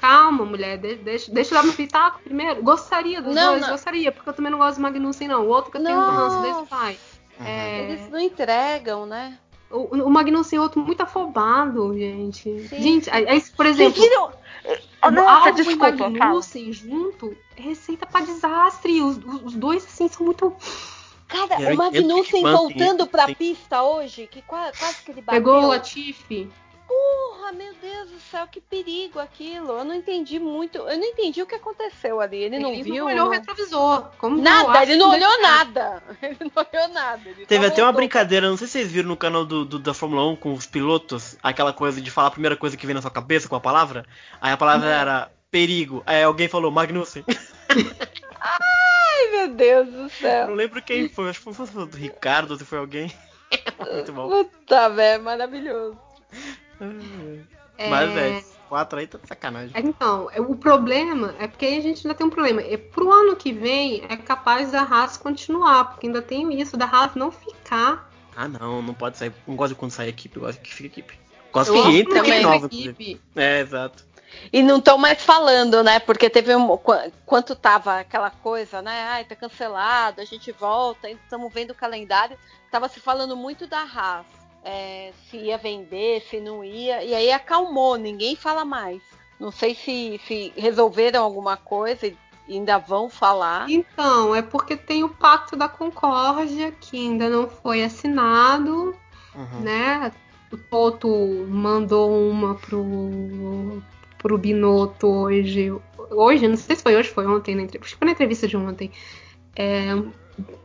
Calma, 0.02 0.44
mulher, 0.44 0.78
de- 0.78 0.96
deixa, 0.96 1.30
deixa 1.32 1.54
eu 1.54 1.58
dar 1.58 1.64
meu 1.64 1.72
pitaco 1.74 2.18
primeiro. 2.24 2.60
Gostaria 2.60 3.22
dos 3.22 3.34
Não, 3.36 3.50
dois, 3.52 3.62
não. 3.62 3.70
gostaria, 3.70 4.10
porque 4.10 4.28
eu 4.28 4.32
também 4.34 4.50
não 4.50 4.58
gosto 4.58 4.76
do 4.76 4.82
Magnussen, 4.82 5.28
não. 5.28 5.44
O 5.46 5.48
outro 5.48 5.70
que 5.70 5.76
eu 5.78 5.84
tenho 5.84 5.96
Não. 5.96 6.10
ranço 6.10 6.42
desse 6.42 6.68
pai. 6.68 6.98
Uhum. 7.38 7.46
É, 7.46 7.80
Eles 7.84 8.10
não 8.10 8.18
entregam, 8.18 9.06
né? 9.06 9.38
o, 9.70 9.96
o 10.04 10.10
Magnussen 10.10 10.58
é 10.58 10.60
outro 10.60 10.80
muito 10.80 11.00
afobado, 11.02 11.96
gente. 11.96 12.42
Sim. 12.68 12.82
Gente, 12.82 13.08
aí, 13.10 13.40
por 13.56 13.64
exemplo. 13.64 14.02
viram? 14.02 14.30
O 15.04 15.10
Nossa, 15.10 15.52
desculpa, 15.52 15.88
e 15.88 15.92
Magnussen 15.96 16.72
junto 16.72 17.34
é 17.56 17.62
receita 17.62 18.04
pra 18.04 18.20
desastre. 18.22 19.00
Os, 19.00 19.16
os- 19.18 19.42
os 19.44 19.54
dois, 19.54 19.84
assim, 19.84 20.08
são 20.08 20.26
muito. 20.26 20.52
Cara, 21.28 21.72
o 21.72 21.76
Magnussen 21.76 22.42
voltando 22.42 23.06
pra 23.06 23.28
pista 23.34 23.82
hoje, 23.82 24.26
que 24.30 24.42
quase, 24.42 24.78
quase 24.78 25.02
que 25.02 25.10
ele 25.12 25.22
bateu. 25.22 25.40
Pegou 25.40 25.62
o 25.62 25.66
Latifi. 25.68 26.50
Porra, 26.86 27.52
meu 27.52 27.72
Deus 27.80 28.10
do 28.10 28.20
céu, 28.20 28.46
que 28.46 28.60
perigo 28.60 29.18
aquilo. 29.18 29.72
Eu 29.78 29.84
não 29.84 29.94
entendi 29.94 30.38
muito. 30.38 30.78
Eu 30.78 30.96
não 30.98 31.04
entendi 31.04 31.42
o 31.42 31.46
que 31.46 31.54
aconteceu 31.54 32.20
ali. 32.20 32.36
Ele 32.36 32.58
não 32.58 32.70
Ele 32.72 32.82
viu. 32.82 32.94
não 33.04 33.06
olhou 33.06 33.20
o 33.22 33.24
não- 33.24 33.30
retrovisor. 33.30 34.10
Como 34.18 34.40
Nada, 34.40 34.82
ele 34.82 34.96
não 34.96 35.10
olhou 35.10 35.40
nada. 35.42 36.02
Ele 36.22 36.36
não 36.40 36.50
olhou 36.64 36.88
nada. 36.94 37.22
Ele 37.28 37.46
Teve 37.46 37.66
até 37.66 37.76
uma 37.82 37.86
voltou. 37.86 37.92
brincadeira, 38.00 38.48
não 38.48 38.56
sei 38.56 38.66
se 38.66 38.72
vocês 38.74 38.90
viram 38.92 39.08
no 39.08 39.16
canal 39.16 39.44
do, 39.44 39.64
do- 39.64 39.78
da 39.78 39.94
Fórmula 39.94 40.26
1 40.28 40.36
com 40.36 40.52
os 40.54 40.66
pilotos, 40.66 41.36
aquela 41.42 41.72
coisa 41.72 42.00
de 42.00 42.10
falar 42.10 42.28
a 42.28 42.32
primeira 42.32 42.56
coisa 42.56 42.76
que 42.76 42.86
vem 42.86 42.94
na 42.94 43.02
sua 43.02 43.10
cabeça 43.10 43.48
com 43.48 43.56
a 43.56 43.60
palavra. 43.60 44.04
Aí 44.40 44.52
a 44.52 44.56
palavra 44.56 44.88
era 44.90 45.32
perigo. 45.50 46.02
Aí 46.06 46.22
alguém 46.22 46.48
falou 46.48 46.70
Magnussen. 46.70 47.24
Ai, 48.40 49.30
meu 49.30 49.48
Deus 49.54 49.88
do 49.88 50.02
Eu 50.02 50.08
céu. 50.10 50.46
não 50.48 50.54
lembro 50.54 50.82
quem 50.82 51.08
foi, 51.08 51.28
acho 51.30 51.40
que 51.42 51.52
foi 51.52 51.82
o 51.82 51.86
do 51.86 51.96
Ricardo, 51.96 52.56
se 52.56 52.64
foi 52.64 52.78
alguém. 52.78 53.12
Muito 53.78 54.12
bom. 54.12 54.28
Puta, 54.44 54.88
velho, 54.90 55.22
maravilhoso. 55.22 55.98
É, 57.78 57.88
Mas, 57.88 58.16
é, 58.16 58.42
quatro 58.68 58.98
aí 58.98 59.06
tá 59.06 59.18
de 59.18 59.26
sacanagem. 59.28 59.72
Então, 59.76 60.28
é- 60.32 60.40
o 60.40 60.54
problema 60.56 61.34
é 61.38 61.46
porque 61.48 61.66
aí 61.66 61.78
a 61.78 61.80
gente 61.80 62.06
ainda 62.06 62.16
tem 62.16 62.26
um 62.26 62.30
problema. 62.30 62.60
É, 62.62 62.76
pro 62.76 63.10
ano 63.10 63.36
que 63.36 63.52
vem 63.52 64.04
é 64.08 64.16
capaz 64.16 64.70
da 64.72 64.82
Haas 64.82 65.16
continuar, 65.16 65.84
porque 65.86 66.06
ainda 66.06 66.22
tem 66.22 66.60
isso 66.60 66.76
da 66.76 66.86
Haas 66.86 67.14
não 67.14 67.30
ficar. 67.30 68.10
Ah, 68.36 68.48
não, 68.48 68.80
não 68.82 68.94
pode 68.94 69.18
sair. 69.18 69.32
Não 69.46 69.56
gosto 69.56 69.74
de 69.74 69.78
quando 69.78 69.90
sai 69.90 70.08
equipe, 70.08 70.36
eu 70.36 70.42
gosto 70.42 70.60
que 70.60 70.72
fica 70.72 70.86
equipe. 71.00 71.18
Gosto 71.52 71.74
Eu 71.76 71.82
que 71.82 71.88
entre 71.88 72.14
também 72.14 72.42
nova, 72.42 72.66
equipe. 72.66 73.20
É, 73.36 73.60
exato. 73.60 74.04
E 74.50 74.62
não 74.62 74.78
estão 74.78 74.96
mais 74.96 75.22
falando, 75.22 75.82
né? 75.82 75.98
Porque 76.00 76.30
teve 76.30 76.54
um. 76.56 76.76
qu- 76.78 77.12
Quanto 77.26 77.54
tava 77.54 77.98
aquela 78.00 78.30
coisa, 78.30 78.80
né? 78.80 79.02
Ai, 79.10 79.24
tá 79.24 79.36
cancelado, 79.36 80.20
a 80.22 80.24
gente 80.24 80.50
volta, 80.52 81.10
estamos 81.10 81.52
vendo 81.52 81.72
o 81.72 81.74
calendário. 81.74 82.38
Tava 82.70 82.88
se 82.88 82.98
falando 83.00 83.36
muito 83.36 83.66
da 83.66 83.80
Haas. 83.82 84.24
É, 84.64 85.12
se 85.28 85.36
ia 85.36 85.58
vender, 85.58 86.22
se 86.22 86.40
não 86.40 86.62
ia. 86.64 87.02
E 87.02 87.14
aí 87.14 87.32
acalmou, 87.32 87.96
ninguém 87.96 88.36
fala 88.36 88.64
mais. 88.64 89.02
Não 89.38 89.50
sei 89.50 89.74
se, 89.74 90.20
se 90.26 90.52
resolveram 90.56 91.24
alguma 91.24 91.56
coisa 91.56 92.06
e 92.06 92.16
ainda 92.48 92.78
vão 92.78 93.08
falar. 93.08 93.68
Então, 93.68 94.34
é 94.34 94.42
porque 94.42 94.76
tem 94.76 95.02
o 95.02 95.08
Pacto 95.08 95.56
da 95.56 95.68
Concórdia, 95.68 96.72
que 96.72 96.96
ainda 96.96 97.28
não 97.28 97.48
foi 97.48 97.82
assinado, 97.82 98.94
Uhum. 99.34 99.60
né? 99.60 100.12
O 100.52 100.56
Toto 100.58 101.08
mandou 101.48 102.28
uma 102.28 102.54
pro, 102.56 103.82
pro 104.18 104.36
Binotto 104.36 105.06
hoje. 105.06 105.72
Hoje, 106.10 106.46
não 106.46 106.56
sei 106.56 106.76
se 106.76 106.82
foi 106.82 106.94
hoje, 106.94 107.08
foi 107.08 107.26
ontem, 107.26 107.54
na 107.54 107.62
entrevista. 107.62 107.86
Acho 107.86 107.94
que 107.94 107.98
foi 107.98 108.06
na 108.06 108.12
entrevista 108.12 108.46
de 108.46 108.56
ontem. 108.56 108.92
É, 109.56 109.86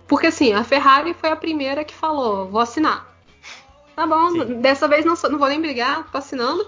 porque 0.08 0.28
assim, 0.28 0.54
a 0.54 0.64
Ferrari 0.64 1.14
foi 1.14 1.30
a 1.30 1.36
primeira 1.36 1.86
que 1.86 1.94
falou, 1.94 2.50
vou 2.50 2.60
assinar. 2.60 3.17
Tá 3.98 4.06
bom, 4.06 4.30
Sim. 4.30 4.62
dessa 4.62 4.88
vez 4.88 5.04
não, 5.04 5.16
sou- 5.16 5.30
não 5.32 5.40
vou 5.40 5.50
nem 5.50 5.60
brigar, 5.60 6.10
tô 6.12 6.20
assinando. 6.20 6.64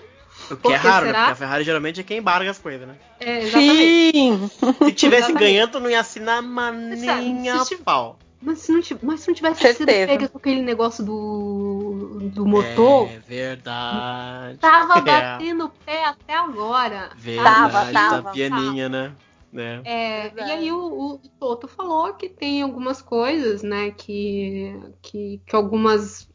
O 0.51 0.57
que 0.57 0.73
é 0.73 0.75
raro, 0.75 1.05
né? 1.05 1.13
Porque 1.13 1.31
a 1.31 1.35
Ferrari 1.35 1.63
geralmente 1.63 1.99
é 2.01 2.03
quem 2.03 2.17
embarga 2.17 2.49
as 2.49 2.57
coisas, 2.57 2.87
né? 2.87 2.95
É, 3.19 3.43
exatamente. 3.43 4.11
Sim! 4.11 4.49
Se 4.83 4.93
tivesse 4.93 5.27
Exatamente. 5.27 5.53
ganhando, 5.53 5.79
não 5.79 5.89
ia 5.91 5.99
assinar 5.99 6.41
maninha 6.41 7.59
Se 7.59 7.75
tiv- 7.75 7.83
pau. 7.83 8.17
Mas 8.41 8.59
se 8.59 8.71
não, 8.71 8.81
tivesse, 8.81 9.05
mas 9.05 9.19
se 9.19 9.27
não 9.27 9.35
tivesse 9.35 9.59
Certeza. 9.61 9.77
sido 9.77 10.07
pega 10.07 10.29
com 10.29 10.37
aquele 10.37 10.61
negócio 10.61 11.05
do, 11.05 12.31
do 12.33 12.47
motor, 12.47 13.05
É 13.07 13.19
verdade. 13.19 14.57
tava 14.59 14.93
É, 15.05 15.21
batendo 15.21 15.65
o 15.65 15.69
pé 15.69 16.05
até 16.05 16.35
agora. 16.35 17.11
verdade, 17.17 17.43
Tava, 17.43 17.85
tá 17.93 18.21
tava, 18.23 18.31
pianinha, 18.31 18.89
né? 18.89 19.11
É. 19.55 19.81
É, 19.83 20.31
e 20.35 20.51
aí 20.51 20.71
o, 20.71 21.15
o 21.15 21.17
Toto 21.39 21.67
falou 21.67 22.13
que 22.13 22.29
tem 22.29 22.61
algumas 22.61 23.01
coisas, 23.01 23.61
né, 23.61 23.91
que, 23.91 24.71
que, 25.01 25.41
que 25.45 25.55
algumas... 25.55 26.29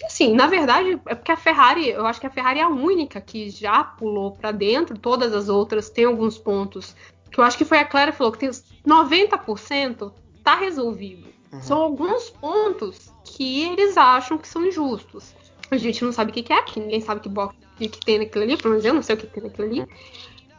que, 0.00 0.06
assim, 0.06 0.34
na 0.34 0.46
verdade, 0.46 0.98
é 1.06 1.14
porque 1.14 1.30
a 1.30 1.36
Ferrari, 1.36 1.90
eu 1.90 2.06
acho 2.06 2.18
que 2.18 2.26
a 2.26 2.30
Ferrari 2.30 2.58
é 2.58 2.62
a 2.62 2.68
única 2.68 3.20
que 3.20 3.50
já 3.50 3.84
pulou 3.84 4.32
pra 4.32 4.50
dentro, 4.50 4.98
todas 4.98 5.34
as 5.34 5.50
outras 5.50 5.90
têm 5.90 6.06
alguns 6.06 6.38
pontos, 6.38 6.96
que 7.30 7.38
eu 7.38 7.44
acho 7.44 7.58
que 7.58 7.66
foi 7.66 7.78
a 7.78 7.84
Clara 7.84 8.10
que 8.10 8.16
falou, 8.16 8.32
que 8.32 8.38
tem 8.38 8.48
os 8.48 8.64
90% 8.86 10.10
tá 10.42 10.54
resolvido. 10.56 11.28
Uhum. 11.52 11.60
São 11.60 11.82
alguns 11.82 12.30
pontos 12.30 13.12
que 13.24 13.64
eles 13.64 13.98
acham 13.98 14.38
que 14.38 14.48
são 14.48 14.64
injustos. 14.64 15.34
A 15.70 15.76
gente 15.76 16.02
não 16.02 16.12
sabe 16.12 16.30
o 16.30 16.34
que, 16.34 16.44
que 16.44 16.52
é, 16.52 16.62
que 16.62 16.80
ninguém 16.80 17.02
sabe 17.02 17.20
que 17.20 17.28
box 17.28 17.54
que, 17.76 17.88
que 17.88 18.00
tem 18.00 18.18
naquilo 18.20 18.44
ali, 18.44 18.56
pelo 18.56 18.70
menos 18.70 18.84
eu 18.86 18.94
não 18.94 19.02
sei 19.02 19.16
o 19.16 19.18
que 19.18 19.26
tem 19.26 19.42
naquilo 19.42 19.68
ali. 19.68 19.86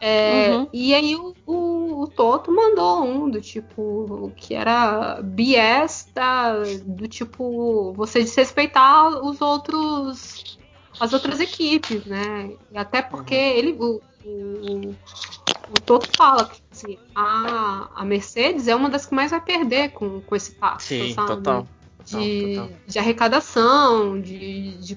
É, 0.04 0.50
Uhum. 0.50 0.68
E 0.72 0.92
aí 0.92 1.14
o, 1.14 1.32
o, 1.46 2.02
o 2.02 2.08
Toto 2.08 2.50
mandou 2.50 3.04
um 3.04 3.30
do 3.30 3.40
tipo 3.40 4.32
que 4.34 4.52
era 4.52 5.20
BS 5.22 6.08
da, 6.12 6.54
do 6.84 7.06
tipo 7.06 7.92
você 7.92 8.18
desrespeitar 8.24 9.24
os 9.24 9.40
outros 9.40 10.58
as 10.98 11.12
outras 11.12 11.38
equipes, 11.38 12.04
né? 12.04 12.50
E 12.72 12.76
até 12.76 13.00
porque 13.00 13.36
ele 13.36 13.76
o, 13.78 14.00
o, 14.24 14.90
o 14.90 15.80
Toto 15.86 16.08
fala 16.16 16.46
que 16.46 16.60
assim, 16.72 16.98
a, 17.14 17.88
a 17.94 18.04
Mercedes 18.04 18.66
é 18.66 18.74
uma 18.74 18.90
das 18.90 19.06
que 19.06 19.14
mais 19.14 19.30
vai 19.30 19.40
perder 19.40 19.90
com, 19.90 20.20
com 20.20 20.34
esse 20.34 20.50
passo, 20.56 20.88
Sim, 20.88 21.14
sabe? 21.14 21.28
total. 21.28 21.68
de, 22.04 22.56
total. 22.56 22.70
de 22.88 22.98
arrecadação, 22.98 24.20
de, 24.20 24.78
de 24.78 24.96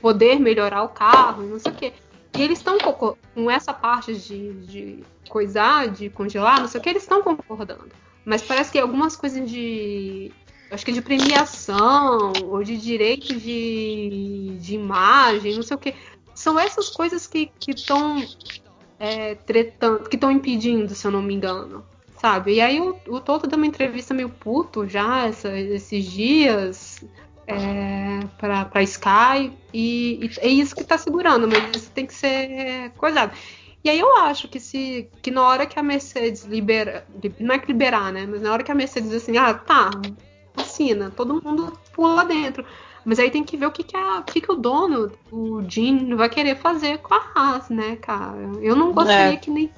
poder 0.00 0.40
melhorar 0.40 0.82
o 0.82 0.88
carro, 0.88 1.42
não 1.42 1.58
sei 1.58 1.72
o 1.72 1.74
quê. 1.74 1.92
E 2.36 2.42
eles 2.42 2.58
estão 2.58 2.78
com, 2.78 3.50
essa 3.50 3.72
parte 3.72 4.14
de, 4.14 4.52
de 4.66 5.04
coisar, 5.28 5.88
de 5.88 6.10
congelar, 6.10 6.60
não 6.60 6.68
sei 6.68 6.80
o 6.80 6.82
que, 6.82 6.90
eles 6.90 7.02
estão 7.02 7.22
concordando. 7.22 7.88
Mas 8.24 8.42
parece 8.42 8.72
que 8.72 8.78
algumas 8.78 9.16
coisas 9.16 9.48
de. 9.48 10.30
Acho 10.70 10.84
que 10.84 10.92
de 10.92 11.00
premiação, 11.00 12.32
ou 12.44 12.62
de 12.64 12.76
direito 12.76 13.34
de, 13.36 14.56
de 14.60 14.74
imagem, 14.74 15.54
não 15.54 15.62
sei 15.62 15.76
o 15.76 15.80
que. 15.80 15.94
São 16.34 16.58
essas 16.58 16.90
coisas 16.90 17.26
que 17.26 17.50
estão 17.68 18.22
é, 18.98 19.36
tretando, 19.36 20.08
que 20.08 20.16
estão 20.16 20.30
impedindo, 20.30 20.94
se 20.94 21.06
eu 21.06 21.10
não 21.10 21.22
me 21.22 21.34
engano 21.34 21.84
sabe? 22.18 22.54
E 22.54 22.60
aí 22.60 22.80
o, 22.80 22.96
o 23.08 23.20
Toto 23.20 23.46
deu 23.46 23.56
uma 23.56 23.66
entrevista 23.66 24.14
meio 24.14 24.28
puto 24.28 24.88
já 24.88 25.26
essa- 25.26 25.56
esses 25.56 26.04
dias 26.04 27.04
é, 27.46 28.20
pra, 28.38 28.64
pra 28.64 28.82
Sky 28.82 29.52
e, 29.72 30.26
e 30.26 30.30
é 30.40 30.48
isso 30.48 30.74
que 30.74 30.84
tá 30.84 30.98
segurando, 30.98 31.46
mas 31.48 31.76
isso 31.76 31.90
tem 31.92 32.06
que 32.06 32.14
ser 32.14 32.90
coisado. 32.96 33.32
E 33.84 33.88
aí 33.90 34.00
eu 34.00 34.16
acho 34.18 34.48
que 34.48 34.58
se 34.58 35.08
que 35.22 35.30
na 35.30 35.42
hora 35.42 35.64
que 35.66 35.78
a 35.78 35.82
Mercedes 35.82 36.44
libera, 36.44 37.06
não 37.38 37.54
é 37.54 37.58
que 37.58 37.68
liberar, 37.68 38.12
né? 38.12 38.26
Mas 38.28 38.42
na 38.42 38.52
hora 38.52 38.64
que 38.64 38.72
a 38.72 38.74
Mercedes 38.74 39.10
diz 39.10 39.22
assim, 39.22 39.36
ah, 39.36 39.54
tá, 39.54 39.90
assina, 40.56 41.10
todo 41.10 41.40
mundo 41.40 41.78
pula 41.92 42.14
lá 42.14 42.24
dentro. 42.24 42.64
Mas 43.04 43.20
aí 43.20 43.30
tem 43.30 43.44
que 43.44 43.56
ver 43.56 43.66
o 43.66 43.70
que, 43.70 43.84
que, 43.84 43.96
a, 43.96 44.18
o, 44.18 44.24
que, 44.24 44.40
que 44.40 44.50
o 44.50 44.56
dono, 44.56 45.12
o 45.30 45.62
Jean, 45.68 46.16
vai 46.16 46.28
querer 46.28 46.56
fazer 46.56 46.98
com 46.98 47.14
a 47.14 47.22
Haas, 47.36 47.68
né, 47.68 47.94
cara? 48.02 48.36
Eu 48.60 48.74
não 48.74 48.92
gostaria 48.92 49.34
É. 49.34 49.36
que 49.36 49.48
nem 49.48 49.70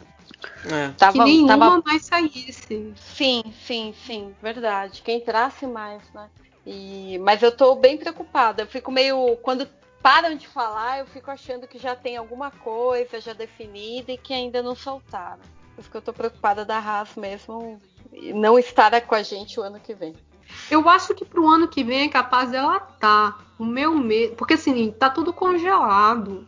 É. 0.64 0.88
que 0.88 0.94
Tava, 0.96 1.24
nenhuma 1.24 1.58
tava- 1.58 1.82
mais 1.84 2.06
saísse. 2.06 2.94
Sim, 2.96 3.42
sim, 3.66 3.94
sim, 4.06 4.34
verdade. 4.42 5.02
Que 5.02 5.12
entrasse 5.12 5.66
mais, 5.66 6.02
né? 6.14 6.30
E... 6.68 7.18
Mas 7.18 7.42
eu 7.42 7.50
tô 7.50 7.74
bem 7.74 7.96
preocupada. 7.96 8.62
Eu 8.62 8.66
fico 8.66 8.92
meio. 8.92 9.36
Quando 9.36 9.66
param 10.02 10.36
de 10.36 10.46
falar, 10.46 10.98
eu 10.98 11.06
fico 11.06 11.30
achando 11.30 11.66
que 11.66 11.78
já 11.78 11.96
tem 11.96 12.16
alguma 12.16 12.50
coisa 12.50 13.20
já 13.20 13.32
definida 13.32 14.12
e 14.12 14.18
que 14.18 14.34
ainda 14.34 14.62
não 14.62 14.74
soltaram. 14.74 15.40
Por 15.74 15.80
isso 15.80 15.90
que 15.90 15.96
eu 15.96 16.02
tô 16.02 16.12
preocupada 16.12 16.64
da 16.64 16.78
Haas 16.78 17.14
mesmo 17.16 17.80
não 18.34 18.58
estar 18.58 19.00
com 19.02 19.14
a 19.14 19.22
gente 19.22 19.58
o 19.58 19.62
ano 19.62 19.80
que 19.80 19.94
vem. 19.94 20.14
Eu 20.70 20.86
acho 20.88 21.14
que 21.14 21.24
pro 21.24 21.48
ano 21.48 21.68
que 21.68 21.82
vem 21.82 22.02
é 22.02 22.08
capaz 22.08 22.50
dela 22.50 22.80
tá. 22.80 23.38
O 23.58 23.64
meu 23.64 23.94
medo. 23.94 24.36
Porque 24.36 24.54
assim, 24.54 24.90
tá 24.90 25.08
tudo 25.08 25.32
congelado, 25.32 26.46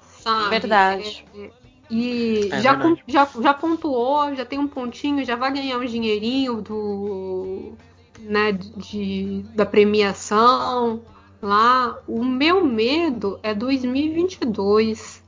sabe? 0.00 0.50
Verdade. 0.50 1.24
É, 1.34 1.40
é, 1.40 1.50
e 1.90 2.48
É 2.52 2.60
já, 2.60 2.74
verdade. 2.74 3.02
já, 3.06 3.28
já 3.40 3.54
pontuou, 3.54 4.34
já 4.34 4.44
tem 4.44 4.58
um 4.58 4.68
pontinho, 4.68 5.24
já 5.24 5.36
vai 5.36 5.52
ganhar 5.52 5.78
um 5.78 5.84
dinheirinho 5.84 6.60
do. 6.60 7.72
Né, 8.22 8.52
de, 8.52 9.44
da 9.54 9.66
premiação 9.66 11.02
lá. 11.40 11.98
O 12.06 12.24
meu 12.24 12.64
medo 12.64 13.38
é 13.42 13.54
2022. 13.54 15.22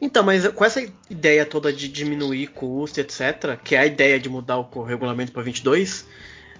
Então, 0.00 0.22
mas 0.22 0.46
com 0.48 0.64
essa 0.64 0.84
ideia 1.08 1.46
toda 1.46 1.72
de 1.72 1.88
diminuir 1.88 2.48
custo, 2.48 3.00
etc., 3.00 3.58
que 3.62 3.74
é 3.74 3.80
a 3.80 3.86
ideia 3.86 4.18
de 4.18 4.28
mudar 4.28 4.58
o 4.58 4.82
regulamento 4.82 5.32
para 5.32 5.42
22, 5.42 6.06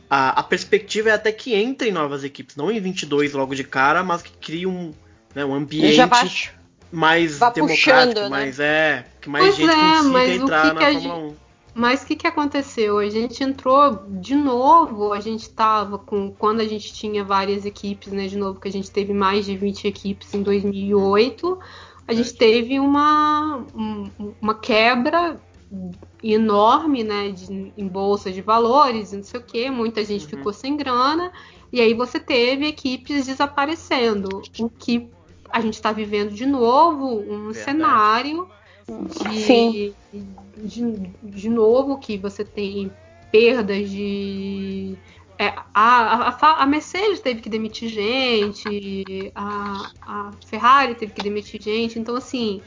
a, 0.08 0.40
a 0.40 0.42
perspectiva 0.42 1.10
é 1.10 1.12
até 1.12 1.32
que 1.32 1.54
entrem 1.54 1.92
novas 1.92 2.24
equipes, 2.24 2.56
não 2.56 2.70
em 2.70 2.80
22 2.80 3.32
logo 3.32 3.54
de 3.54 3.64
cara, 3.64 4.02
mas 4.02 4.22
que 4.22 4.32
criem 4.32 4.66
um, 4.66 4.92
né, 5.34 5.44
um 5.44 5.54
ambiente 5.54 6.52
mais 6.92 7.38
Vá 7.38 7.50
democrático, 7.50 8.14
puxando, 8.14 8.22
né? 8.22 8.28
mais 8.28 8.60
é, 8.60 9.06
que 9.20 9.28
mais 9.28 9.44
Pois 9.46 9.56
gente 9.56 9.70
é, 9.70 9.98
consiga 9.98 10.28
entrar 10.28 10.68
que 10.68 10.74
na 10.74 10.80
Fórmula 10.80 11.00
gente- 11.00 11.34
1. 11.40 11.43
Mas 11.74 12.02
o 12.02 12.06
que, 12.06 12.14
que 12.14 12.26
aconteceu? 12.26 12.98
A 12.98 13.08
gente 13.08 13.42
entrou 13.42 14.04
de 14.20 14.34
novo, 14.36 15.12
a 15.12 15.20
gente 15.20 15.50
tava 15.50 15.98
com. 15.98 16.30
Quando 16.32 16.60
a 16.60 16.64
gente 16.64 16.92
tinha 16.94 17.24
várias 17.24 17.66
equipes, 17.66 18.12
né? 18.12 18.26
De 18.28 18.38
novo, 18.38 18.60
que 18.60 18.68
a 18.68 18.72
gente 18.72 18.90
teve 18.90 19.12
mais 19.12 19.44
de 19.44 19.56
20 19.56 19.88
equipes 19.88 20.32
em 20.32 20.42
2008, 20.42 21.58
a 22.06 22.12
gente 22.14 22.32
teve 22.34 22.78
uma, 22.78 23.64
um- 23.74 24.08
uma 24.40 24.54
quebra 24.54 25.40
enorme, 26.22 27.02
né? 27.02 27.30
De, 27.30 27.72
em 27.76 27.88
bolsa 27.88 28.30
de 28.30 28.40
valores, 28.40 29.12
e 29.12 29.16
não 29.16 29.24
sei 29.24 29.40
o 29.40 29.42
que, 29.42 29.70
muita 29.70 30.04
gente 30.04 30.26
ficou 30.26 30.52
sem 30.52 30.76
grana, 30.76 31.32
e 31.72 31.80
aí 31.80 31.92
você 31.92 32.20
teve 32.20 32.66
equipes 32.66 33.26
desaparecendo. 33.26 34.40
O 34.60 34.68
que 34.70 35.08
a 35.50 35.60
gente 35.60 35.74
está 35.74 35.92
vivendo 35.92 36.30
de 36.32 36.46
novo, 36.46 37.06
um 37.20 37.50
Verdade. 37.50 37.58
cenário 37.64 38.48
de, 39.30 39.94
de, 40.56 40.96
de 41.22 41.48
novo 41.48 41.98
que 41.98 42.16
você 42.18 42.44
tem 42.44 42.90
perdas 43.30 43.90
de. 43.90 44.96
é, 45.38 45.48
a, 45.74 46.28
a, 46.30 46.62
a 46.62 46.66
Mercedes 46.66 47.20
teve 47.20 47.40
que 47.40 47.48
demitir 47.48 47.88
gente, 47.88 49.32
a, 49.34 49.90
a 50.00 50.30
Ferrari 50.46 50.94
teve 50.94 51.12
que 51.12 51.22
demitir 51.22 51.60
gente, 51.60 51.98
então 51.98 52.14
assim, 52.14 52.60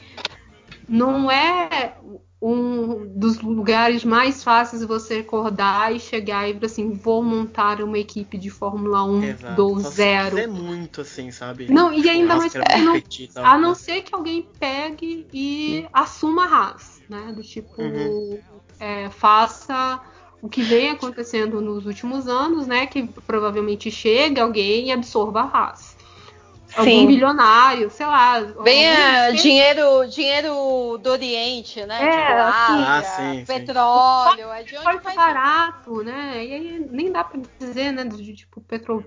não 0.88 1.30
é 1.30 1.96
um 2.40 3.06
dos 3.18 3.40
lugares 3.40 4.04
mais 4.04 4.44
fáceis 4.44 4.84
você 4.84 5.16
acordar 5.16 5.94
e 5.94 5.98
chegar 5.98 6.48
e 6.48 6.54
falar 6.54 6.66
assim, 6.66 6.92
vou 6.92 7.22
montar 7.22 7.82
uma 7.82 7.98
equipe 7.98 8.38
de 8.38 8.48
Fórmula 8.48 9.02
1 9.04 9.24
Exato. 9.24 9.54
do 9.56 9.80
Só 9.80 9.90
zero. 9.90 10.36
quiser 10.36 10.48
muito, 10.48 11.00
assim, 11.00 11.32
sabe? 11.32 11.68
Não, 11.68 11.92
e 11.92 12.08
ainda 12.08 12.36
mais 12.36 12.52
porque 12.52 12.78
não, 12.78 13.44
a 13.44 13.58
não 13.58 13.70
né? 13.70 13.74
ser 13.74 14.02
que 14.02 14.14
alguém 14.14 14.48
pegue 14.58 15.26
e 15.32 15.84
assuma 15.92 16.44
a 16.44 16.54
Haas, 16.54 17.02
né? 17.08 17.32
Do 17.34 17.42
tipo, 17.42 17.82
Uhum. 17.82 18.38
é, 18.78 19.10
faça 19.10 20.00
o 20.40 20.48
que 20.48 20.62
vem 20.62 20.90
acontecendo 20.90 21.60
nos 21.60 21.86
últimos 21.86 22.28
anos, 22.28 22.68
né? 22.68 22.86
Que 22.86 23.04
provavelmente 23.26 23.90
chegue 23.90 24.40
alguém 24.40 24.86
e 24.86 24.92
absorva 24.92 25.40
a 25.40 25.44
Haas. 25.44 25.97
Algum 26.74 26.84
Sim. 26.84 27.06
bilionário, 27.06 27.90
sei 27.90 28.06
lá. 28.06 28.40
Bem, 28.62 28.86
é, 28.86 29.32
dinheiro, 29.32 30.06
dinheiro 30.08 30.98
do 30.98 31.10
Oriente, 31.10 31.84
né? 31.86 32.04
É, 32.04 32.10
tipo, 32.10 32.32
assim, 32.32 32.82
Ásia, 32.84 33.08
Ah, 33.08 33.16
sim, 33.16 33.38
sim. 33.38 33.44
petróleo, 33.46 34.52
é 34.52 34.62
de 34.62 34.76
onde 34.76 35.02
vai 35.02 35.16
barato, 35.16 36.02
né? 36.02 36.44
E 36.44 36.54
aí 36.54 36.86
nem 36.90 37.10
dá 37.10 37.24
pra 37.24 37.40
dizer, 37.58 37.92
né? 37.92 38.04
De, 38.04 38.34
tipo, 38.34 38.60
petro... 38.60 39.04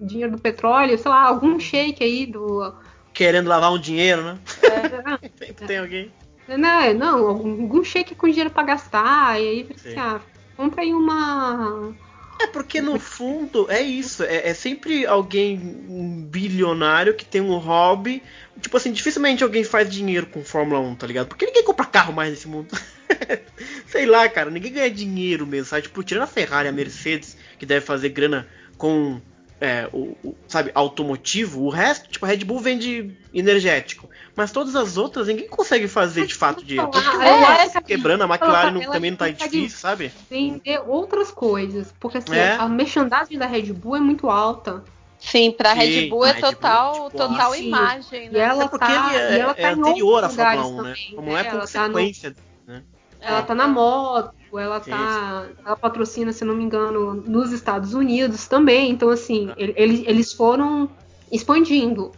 dinheiro 0.00 0.32
do 0.32 0.38
petróleo, 0.40 0.98
sei 0.98 1.10
lá, 1.10 1.22
algum 1.22 1.58
shake 1.58 2.04
aí 2.04 2.26
do. 2.26 2.74
Querendo 3.14 3.48
lavar 3.48 3.72
um 3.72 3.78
dinheiro, 3.78 4.22
né? 4.22 4.38
É, 4.62 5.18
Sempre 5.46 5.66
tem 5.66 5.78
alguém. 5.78 6.12
Né? 6.46 6.92
Não, 6.92 7.26
algum 7.26 7.62
algum 7.62 7.82
shake 7.82 8.14
com 8.14 8.28
dinheiro 8.28 8.50
pra 8.50 8.62
gastar. 8.62 9.40
E 9.40 9.48
aí, 9.48 9.68
Sim. 9.76 9.88
assim, 9.90 9.98
ah, 9.98 10.20
compra 10.56 10.82
aí 10.82 10.92
uma. 10.92 11.94
É 12.40 12.46
porque 12.46 12.80
no 12.80 12.98
fundo 12.98 13.70
é 13.70 13.80
isso, 13.80 14.22
é, 14.24 14.48
é 14.48 14.54
sempre 14.54 15.06
alguém 15.06 15.58
um 15.88 16.22
bilionário 16.22 17.14
que 17.14 17.24
tem 17.24 17.40
um 17.40 17.56
hobby. 17.56 18.22
Tipo 18.60 18.76
assim, 18.76 18.92
dificilmente 18.92 19.42
alguém 19.42 19.64
faz 19.64 19.88
dinheiro 19.88 20.26
com 20.26 20.44
Fórmula 20.44 20.80
1, 20.80 20.96
tá 20.96 21.06
ligado? 21.06 21.28
Porque 21.28 21.46
ninguém 21.46 21.64
compra 21.64 21.86
carro 21.86 22.12
mais 22.12 22.30
nesse 22.30 22.48
mundo. 22.48 22.68
Sei 23.86 24.06
lá, 24.06 24.28
cara, 24.28 24.50
ninguém 24.50 24.72
ganha 24.72 24.90
dinheiro 24.90 25.46
mesmo, 25.46 25.66
sabe? 25.66 25.82
Tipo, 25.82 26.02
tirando 26.02 26.24
a 26.24 26.28
Ferrari 26.28 26.68
a 26.68 26.72
Mercedes, 26.72 27.36
que 27.58 27.66
deve 27.66 27.84
fazer 27.84 28.08
grana 28.10 28.48
com, 28.76 29.20
é, 29.60 29.88
o, 29.92 30.16
o, 30.24 30.34
sabe, 30.48 30.70
automotivo, 30.74 31.62
o 31.62 31.68
resto, 31.70 32.08
tipo, 32.08 32.24
a 32.24 32.28
Red 32.28 32.38
Bull 32.38 32.58
vende 32.60 33.16
energético. 33.32 34.08
Mas 34.36 34.50
todas 34.50 34.74
as 34.74 34.96
outras, 34.96 35.28
ninguém 35.28 35.48
consegue 35.48 35.86
fazer 35.88 36.26
de 36.26 36.34
fato 36.34 36.64
eu 36.76 36.82
mundo 36.86 36.96
acho 36.96 37.72
tá 37.72 37.80
que 37.80 37.86
quebrando, 37.86 38.22
a 38.22 38.24
ela- 38.24 38.34
McLaren 38.34 38.70
não- 38.72 38.80
também 38.90 39.10
não 39.12 39.18
tá 39.18 39.28
difícil, 39.30 39.78
sabe? 39.78 40.10
Vender 40.28 40.80
outras 40.86 41.30
coisas. 41.30 41.94
Porque 42.00 42.18
assim, 42.18 42.34
É. 42.34 42.56
a 42.56 42.68
merchandising 42.68 43.38
da 43.38 43.46
Red 43.46 43.72
Bull 43.72 43.96
é 43.96 44.00
muito 44.00 44.28
alta. 44.28 44.82
Sim, 45.18 45.52
pra 45.52 45.70
Sim, 45.72 45.78
Red 45.78 46.08
Bull 46.10 46.24
a 46.24 46.28
é 46.28 46.32
Red 46.32 46.40
Bull, 46.42 46.52
total, 46.52 46.92
tipo, 47.10 47.10
total 47.16 47.52
Sim. 47.54 47.68
imagem, 47.68 48.26
E 48.26 48.30
né? 48.30 48.38
ela 48.40 48.64
É 48.64 48.68
porque 48.68 48.84
tá, 48.84 48.92
ele 49.08 49.16
é, 49.16 49.36
e 49.36 49.40
ela 49.40 49.52
é 49.52 49.54
tá 49.54 49.72
em 49.72 49.80
anterior 49.80 50.24
à 50.24 50.28
Fórmula 50.28 50.64
lugares 50.64 50.66
1, 50.66 50.82
né? 50.82 50.94
também, 50.94 51.14
Não 51.14 51.38
é 51.38 51.42
né? 51.42 51.48
Ela 51.48 51.66
tá 51.66 51.88
no- 51.88 51.92
consequência. 51.94 52.36
né? 52.66 52.82
Ela 53.20 53.42
tá 53.42 53.54
na 53.54 53.66
moto, 53.68 54.34
ela 54.58 54.80
tá. 54.80 55.46
Ela 55.64 55.76
patrocina, 55.76 56.32
se 56.32 56.44
não 56.44 56.54
me 56.54 56.64
engano, 56.64 57.14
nos 57.14 57.52
Estados 57.52 57.94
Unidos 57.94 58.46
também. 58.46 58.90
Então, 58.90 59.08
assim, 59.10 59.52
ele- 59.56 59.74
eles, 59.76 60.02
eles 60.06 60.32
foram 60.32 60.88
expandindo. 61.30 62.12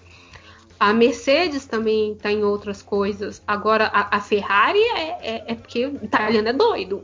A 0.79 0.93
Mercedes 0.93 1.65
também 1.65 2.15
tá 2.17 2.31
em 2.31 2.45
outras 2.45 2.83
coisas. 2.83 3.43
Agora, 3.47 3.87
a, 3.87 4.17
a 4.17 4.21
Ferrari 4.21 4.79
é, 4.79 5.09
é, 5.37 5.45
é 5.49 5.55
porque 5.55 5.87
o 5.87 6.05
italiano 6.05 6.49
é 6.49 6.53
doido. 6.53 7.03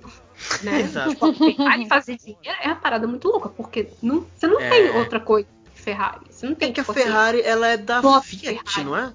Né? 0.62 0.80
Exato. 0.82 1.10
Tipo, 1.10 1.26
a 1.26 1.32
Ferrari 1.34 1.88
fazer 1.88 2.16
dinheiro 2.18 2.58
é 2.62 2.66
uma 2.66 2.76
parada 2.76 3.06
muito 3.06 3.28
louca, 3.28 3.48
porque 3.48 3.88
não, 4.02 4.26
você 4.36 4.46
não 4.46 4.60
É. 4.60 4.68
tem 4.68 4.90
outra 4.90 5.18
coisa. 5.20 5.48
Ferrari. 5.74 6.26
Você 6.30 6.46
não 6.46 6.54
tem 6.54 6.68
É 6.68 6.72
que 6.72 6.80
a 6.80 6.84
tipo 6.84 6.92
assim, 6.92 7.02
Ferrari, 7.02 7.40
ela 7.42 7.66
é 7.66 7.76
da 7.76 8.00
Fiat, 8.20 8.40
Ferrari. 8.62 8.84
não 8.84 8.96
é? 8.96 9.12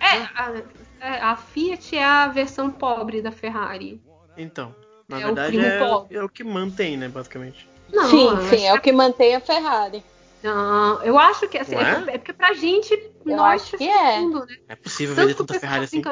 É, 0.00 0.16
a, 0.34 0.52
é, 1.00 1.20
a 1.22 1.34
Fiat 1.36 1.96
é 1.96 2.04
a 2.04 2.28
versão 2.28 2.70
pobre 2.70 3.20
da 3.22 3.32
Ferrari. 3.32 4.00
Então, 4.36 4.74
na 5.08 5.16
É 5.20 5.22
o 5.22 5.26
verdade 5.26 5.48
primo 5.56 5.64
é, 5.66 5.78
pobre. 5.78 6.16
é 6.16 6.22
o 6.22 6.28
que 6.28 6.44
mantém, 6.44 6.96
né, 6.96 7.08
basicamente. 7.08 7.68
Não, 7.92 8.08
sim, 8.10 8.28
sim, 8.48 8.64
é 8.64 8.70
acho 8.70 8.78
o 8.78 8.82
que 8.82 8.92
mantém 8.92 9.34
a 9.36 9.40
Ferrari. 9.40 10.02
Não, 10.42 11.02
eu 11.02 11.18
acho 11.18 11.48
que 11.48 11.58
assim, 11.58 11.76
é? 11.76 11.80
é? 11.80 12.18
porque- 12.18 12.30
é 12.30 12.34
pra 12.34 12.52
gente, 12.52 12.92
Eu 13.24 13.36
nós 13.36 13.62
acho 13.62 13.76
que 13.78 13.88
é. 13.88 14.20
mundo, 14.20 14.44
né? 14.46 14.56
É 14.68 14.76
possível 14.76 15.14
Tanto 15.14 15.26
vender 15.28 15.40
o 15.40 15.44
tanta 15.46 15.60
Ferrari 15.60 15.84
assim. 15.84 16.02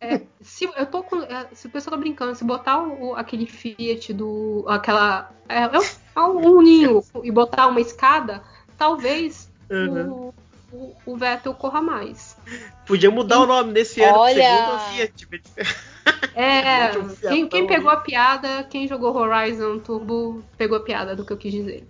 É, 0.00 0.20
se 0.40 0.64
eu 0.76 0.86
tô 0.86 1.02
com, 1.02 1.20
é, 1.22 1.48
se 1.52 1.66
o 1.66 1.70
pessoal 1.70 1.96
tá 1.96 2.00
brincando, 2.00 2.34
se 2.34 2.44
botar 2.44 2.78
o, 2.82 3.08
o- 3.10 3.14
aquele 3.16 3.46
Fiat 3.46 4.12
do 4.12 4.64
aquela 4.68 5.32
é, 5.48 5.62
é 5.62 5.78
um, 5.78 5.82
é 6.16 6.20
um 6.48 6.62
ninho 6.62 7.02
e 7.24 7.30
botar 7.32 7.66
uma 7.66 7.80
escada, 7.80 8.42
talvez 8.76 9.50
Uhum. 9.70 10.28
o, 10.28 10.34
o, 10.72 10.94
o 11.06 11.16
Vettel 11.16 11.54
corra 11.54 11.80
mais. 11.80 12.36
Podia 12.86 13.10
mudar 13.10 13.40
o 13.40 13.46
nome 13.46 13.72
desse 13.72 14.02
ano 14.02 14.18
Olha! 14.18 14.78
Fiat. 14.90 15.28
É, 16.34 16.90
quem, 17.28 17.48
quem 17.48 17.60
ali. 17.60 17.68
pegou 17.68 17.90
a 17.90 17.96
piada, 17.96 18.64
quem 18.64 18.86
jogou 18.86 19.16
Horizon 19.16 19.78
Turbo 19.78 20.42
pegou 20.56 20.76
a 20.76 20.82
piada 20.82 21.16
do 21.16 21.24
que 21.24 21.32
eu 21.32 21.36
quis 21.36 21.52
dizer. 21.52 21.86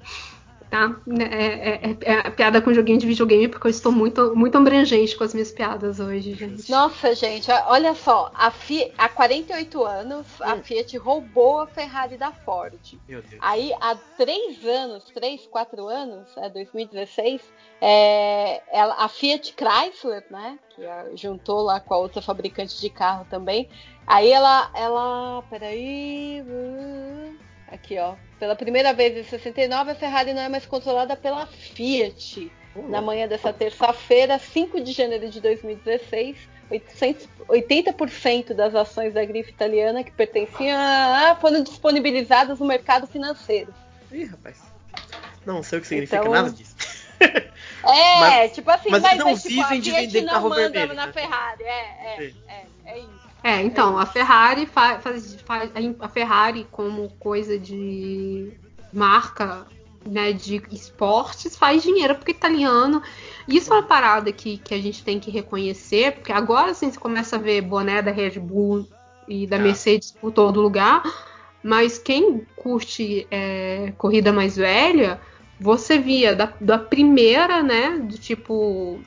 Tá? 0.71 0.95
É, 1.19 1.25
é- 1.25 1.91
é- 1.91 2.13
é 2.13 2.19
a 2.27 2.31
piada 2.31 2.61
com 2.61 2.75
joguinho 2.75 2.99
de 2.99 3.07
videogame, 3.07 3.49
porque 3.49 3.67
eu 3.67 3.71
estou 3.71 3.91
muito, 3.91 4.37
muito 4.37 4.59
abrangente 4.59 5.17
com 5.17 5.25
as 5.25 5.33
minhas 5.33 5.51
piadas 5.51 5.99
hoje, 5.99 6.35
gente. 6.35 6.71
Nossa, 6.71 7.15
gente, 7.15 7.51
olha 7.67 7.95
só, 7.95 8.31
a 8.35 8.51
Fiat, 8.51 8.93
há 8.99 9.09
48 9.09 9.83
anos, 9.83 10.27
a 10.43 10.55
Hum. 10.55 10.63
Fiat 10.63 10.99
roubou 10.99 11.61
a 11.61 11.67
Ferrari 11.67 12.19
da 12.19 12.33
Ford. 12.33 12.79
Meu 13.09 13.23
Deus. 13.23 13.41
Aí, 13.41 13.73
há 13.81 13.95
três 13.95 14.63
anos, 14.67 15.05
três, 15.15 15.47
quatro 15.47 15.87
anos, 15.89 16.37
é 16.37 16.51
2016, 16.51 17.41
é, 17.81 18.63
ela- 18.71 18.97
a 18.99 19.09
Fiat 19.09 19.55
Chrysler, 19.57 20.25
né, 20.31 20.59
que 20.77 20.83
juntou 21.17 21.63
lá 21.63 21.81
com 21.81 21.95
a 21.95 21.99
outra 21.99 22.21
fabricante 22.21 22.79
de 22.79 22.91
carro 22.91 23.27
também, 23.31 23.69
aí 24.07 24.31
ela, 24.31 24.71
ela, 24.75 25.43
peraí, 25.49 26.43
uh, 26.43 27.28
aqui 27.71 27.99
ó, 27.99 28.15
pela 28.39 28.55
primeira 28.57 28.93
vez 28.93 29.17
em 29.17 29.23
69, 29.29 29.93
a 29.93 29.95
Ferrari 29.95 30.33
não 30.33 30.43
é 30.43 30.49
mais 30.49 30.67
controlada 30.67 31.17
pela 31.17 31.47
Fiat. 31.47 32.51
Na 32.89 33.01
manhã 33.03 33.27
dessa 33.27 33.53
terça-feira, 33.53 34.39
5 34.39 34.81
de 34.81 34.93
janeiro 34.93 35.29
de 35.29 35.41
2016, 35.41 36.37
800 36.71 37.29
80% 37.49 38.53
das 38.55 38.75
ações 38.75 39.15
da 39.15 39.25
grife 39.25 39.51
italiana 39.51 40.05
que 40.05 40.13
pertenciam 40.13 40.79
a, 40.79 41.35
foram 41.41 41.63
disponibilizadas 41.63 42.61
no 42.61 42.67
mercado 42.67 43.07
financeiro. 43.07 43.73
Ih, 44.13 44.25
rapaz. 44.27 44.61
Não 45.47 45.63
sei 45.63 45.79
o 45.79 45.83
que 45.83 45.89
significa 45.89 46.19
Então- 46.19 46.33
nada 46.33 46.51
disso. 46.51 46.77
É, 47.85 48.21
Mas- 48.21 48.53
tipo 48.55 48.71
assim, 48.71 48.91
mas 48.91 49.03
mas, 49.03 49.19
não 49.19 49.27
mas, 49.27 49.43
tipo, 49.43 49.61
a 49.63 49.67
vivem 49.69 49.81
de 49.81 49.91
vender 49.93 50.21
não 50.23 50.33
carro 50.33 50.49
manda 50.51 50.69
vermelho, 50.69 50.95
na 50.95 51.07
né? 51.07 51.13
Ferrari. 51.13 51.63
É, 51.63 51.69
é, 51.69 52.33
é, 52.49 52.65
é 52.87 52.99
isso. 52.99 53.28
É, 53.43 53.63
então, 53.63 53.97
a 53.99 54.05
Ferrari 54.05 54.67
faz, 54.67 55.03
faz, 55.03 55.41
faz- 55.43 55.71
a 56.01 56.09
Ferrari 56.09 56.67
como 56.71 57.09
coisa 57.21 57.59
de 57.59 58.53
marca, 58.93 59.67
né, 60.07 60.33
de 60.33 60.63
esportes, 60.71 61.57
faz 61.57 61.83
dinheiro 61.83 62.15
porque 62.15 62.33
é 62.33 62.35
italiano. 62.35 63.03
Isso 63.47 63.73
é 63.73 63.77
uma 63.77 63.83
parada 63.83 64.33
que, 64.33 64.59
que 64.59 64.75
a 64.75 64.81
gente 64.81 65.05
tem 65.05 65.21
que 65.21 65.31
reconhecer, 65.31 66.13
porque 66.13 66.33
agora 66.33 66.75
sim 66.75 66.91
você 66.91 66.99
começa 66.99 67.37
a 67.37 67.39
ver 67.39 67.61
boné 67.63 68.03
da 68.03 68.11
Red 68.11 68.39
Bull 68.41 68.87
e 69.27 69.47
da 69.47 69.57
Ah. 69.57 69.61
Mercedes 69.61 70.11
por 70.11 70.33
todo 70.33 70.61
lugar, 70.61 71.03
mas 71.63 71.99
quem 71.99 72.47
curte 72.57 73.27
é, 73.31 73.93
corrida 73.99 74.33
mais 74.33 74.57
velha, 74.57 75.21
você 75.61 75.99
via 75.99 76.35
da, 76.35 76.53
da 76.61 76.79
primeira, 76.79 77.63
né, 77.63 77.99
do 77.99 78.17
tipo 78.19 79.01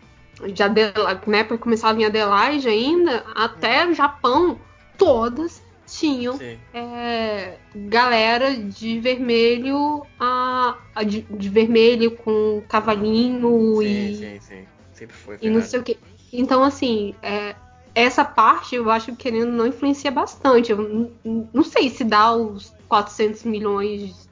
de 0.54 0.64
Adela, 0.64 1.22
né, 1.28 1.44
para 1.44 1.58
começar 1.58 1.90
a 1.90 1.94
vir 1.94 2.06
Adelaide 2.06 2.68
ainda, 2.68 3.24
até 3.36 3.88
o 3.88 3.94
Japão, 3.94 4.60
todas 4.98 5.62
tinham 5.92 6.40
é, 6.74 7.58
galera 7.76 8.56
de 8.56 9.00
vermelho, 9.00 10.06
a, 10.20 10.78
a 10.96 11.04
de, 11.04 11.22
de 11.22 11.50
vermelho 11.50 12.12
com 12.12 12.64
cavalinho 12.70 13.78
Sim, 13.82 13.86
e, 13.86 14.16
sim, 14.16 14.40
sim. 14.40 14.68
Sempre 14.94 15.16
foi. 15.16 15.38
e 15.42 15.50
não 15.50 15.62
sei 15.62 15.80
o 15.80 15.84
que. 15.84 15.98
Então, 16.32 16.64
assim, 16.64 17.14
é, 17.22 17.56
essa 17.94 18.24
parte 18.24 18.76
eu 18.76 18.90
acho 18.90 19.08
que 19.08 19.18
querendo 19.18 19.52
não 19.52 19.68
influencia 19.68 20.12
bastante. 20.12 20.72
Eu 20.72 21.12
não 21.54 21.64
sei 21.64 21.90
se 21.90 22.04
dá 22.04 22.34
os 22.34 22.74
400 22.88 23.44
milhões 23.44 24.30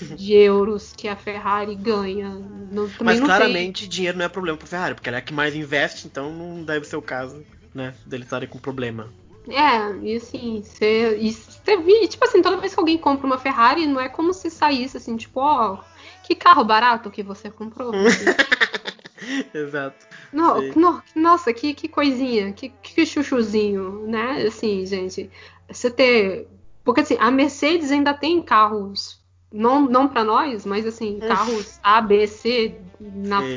de 0.00 0.32
euros 0.34 0.92
que 0.96 1.08
a 1.08 1.16
Ferrari 1.16 1.74
ganha. 1.74 2.30
Não, 2.70 2.88
Mas 3.02 3.20
claramente 3.20 3.88
dinheiro 3.88 4.18
não 4.18 4.24
é 4.24 4.28
problema 4.28 4.56
pra 4.58 4.66
Ferrari, 4.66 4.94
porque 4.94 5.08
ela 5.08 5.18
é 5.18 5.20
a 5.20 5.22
que 5.22 5.32
mais 5.32 5.54
investe, 5.54 6.06
então 6.06 6.32
não 6.32 6.64
deve 6.64 6.86
ser 6.86 6.96
o 6.96 7.02
caso, 7.02 7.44
né? 7.74 7.94
Deles 8.04 8.26
estarem 8.26 8.48
com 8.48 8.58
problema. 8.58 9.12
É, 9.48 9.96
e 10.04 10.16
assim, 10.16 10.60
você, 10.62 11.16
e 11.18 12.08
tipo 12.08 12.24
assim, 12.24 12.42
toda 12.42 12.56
vez 12.56 12.74
que 12.74 12.80
alguém 12.80 12.98
compra 12.98 13.26
uma 13.26 13.38
Ferrari, 13.38 13.86
não 13.86 14.00
é 14.00 14.08
como 14.08 14.32
se 14.32 14.50
saísse 14.50 14.96
assim, 14.96 15.16
tipo, 15.16 15.38
ó, 15.40 15.78
que 16.24 16.34
carro 16.34 16.64
barato 16.64 17.10
que 17.10 17.22
você 17.22 17.48
comprou. 17.48 17.92
Exato. 19.54 20.06
No- 20.32 20.62
no- 20.74 21.02
nossa, 21.14 21.52
que, 21.52 21.74
que 21.74 21.88
coisinha, 21.88 22.52
que, 22.52 22.68
que 22.68 23.06
chuchuzinho, 23.06 24.06
né? 24.06 24.42
Assim, 24.46 24.84
gente, 24.84 25.30
você 25.70 25.90
ter. 25.90 26.48
Porque 26.84 27.00
assim, 27.00 27.16
a 27.18 27.30
Mercedes 27.30 27.90
ainda 27.90 28.12
tem 28.14 28.42
carros, 28.42 29.18
não, 29.52 29.80
não 29.82 30.08
para 30.08 30.24
nós, 30.24 30.66
mas 30.66 30.86
assim, 30.86 31.18
carros 31.20 31.78
A, 31.82 32.00
B, 32.00 32.26
C 32.26 32.80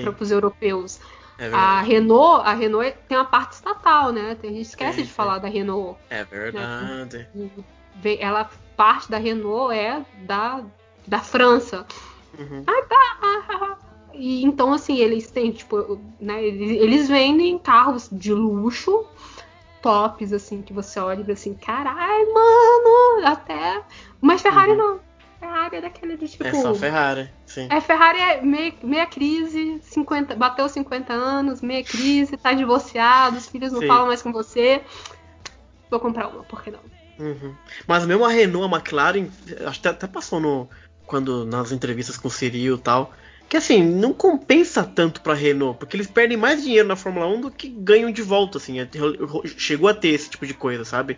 para 0.03 0.23
os 0.23 0.31
europeus. 0.31 0.99
É 1.37 1.47
A. 1.53 1.81
Renault, 1.81 2.45
a 2.45 2.53
Renault 2.53 2.95
tem 3.07 3.17
uma 3.17 3.25
parte 3.25 3.53
estatal, 3.53 4.11
né? 4.11 4.37
A 4.41 4.45
gente 4.47 4.61
esquece 4.61 4.97
Sim, 4.97 5.03
de 5.03 5.07
sim. 5.09 5.13
falar 5.13 5.39
da 5.39 5.47
Renault. 5.47 5.97
É 6.09 6.23
verdade. 6.25 7.27
Vê- 7.95 8.17
Ela 8.19 8.49
parte 8.75 9.09
da 9.09 9.17
Renault 9.17 9.73
é 9.73 10.05
da, 10.25 10.63
da 11.07 11.19
França. 11.19 11.85
Uhum. 12.37 12.63
Ah, 12.67 12.81
tá. 12.87 13.77
E 14.13 14.43
então, 14.43 14.73
assim, 14.73 14.97
eles 14.97 15.31
têm, 15.31 15.51
tipo, 15.51 15.99
né? 16.19 16.43
Eles, 16.43 16.71
eles 16.81 17.07
vendem 17.07 17.57
carros 17.57 18.09
de 18.11 18.33
luxo, 18.33 19.05
tops, 19.81 20.33
assim, 20.33 20.61
que 20.61 20.73
você 20.73 20.99
olha 20.99 21.21
e 21.21 21.23
vê 21.23 21.33
assim, 21.33 21.53
carai, 21.53 22.25
mano, 22.25 23.27
até. 23.27 23.81
Mas 24.19 24.41
Ferrari 24.41 24.75
não. 24.75 24.99
Ferrari 25.39 25.77
é 25.77 25.81
daquele 25.81 26.17
de 26.17 26.27
tipo. 26.27 26.43
Uhum. 26.43 26.49
É 26.49 26.53
só 26.53 26.73
Ferrari, 26.75 27.29
sim. 27.45 27.67
É, 27.71 27.81
Ferrari 27.81 28.19
é 28.19 28.41
meia, 28.41 28.73
meia 28.83 29.05
crise, 29.05 29.79
50, 29.83 30.35
bateu 30.35 30.67
50 30.67 31.13
anos, 31.13 31.61
meia 31.61 31.83
crise, 31.83 32.37
tá 32.37 32.53
divorciado, 32.53 33.37
os 33.37 33.47
filhos 33.47 33.71
não 33.71 33.81
Sim. 33.81 33.87
falam 33.87 34.07
mais 34.07 34.21
com 34.21 34.31
você. 34.31 34.83
Vou 35.89 35.99
comprar 35.99 36.27
uma, 36.27 36.43
por 36.43 36.61
que 36.61 36.71
não? 36.71 36.79
Uhum. 37.17 37.55
Mas 37.87 38.05
mesmo 38.05 38.23
a 38.25 38.29
Renault, 38.29 38.73
a 38.73 38.77
McLaren, 38.77 39.27
acho 39.67 39.81
que 39.81 39.87
até 39.87 40.07
passou 40.07 40.39
no 40.39 40.69
quando 41.05 41.43
nas 41.45 41.71
entrevistas 41.71 42.17
com 42.17 42.27
o 42.27 42.31
Cyril 42.31 42.75
e 42.75 42.81
tal, 42.81 43.11
que 43.49 43.57
assim, 43.57 43.81
não 43.83 44.13
compensa 44.13 44.83
tanto 44.83 45.21
pra 45.21 45.33
Renault, 45.33 45.79
porque 45.79 45.97
eles 45.97 46.05
perdem 46.07 46.37
mais 46.37 46.63
dinheiro 46.63 46.87
na 46.87 46.95
Fórmula 46.95 47.25
1 47.27 47.41
do 47.41 47.51
que 47.51 47.67
ganham 47.69 48.11
de 48.11 48.21
volta, 48.21 48.59
assim, 48.59 48.79
é- 48.79 48.87
chegou 49.57 49.89
a 49.89 49.93
ter 49.93 50.09
esse 50.09 50.29
tipo 50.29 50.45
de 50.45 50.53
coisa, 50.53 50.85
sabe? 50.85 51.17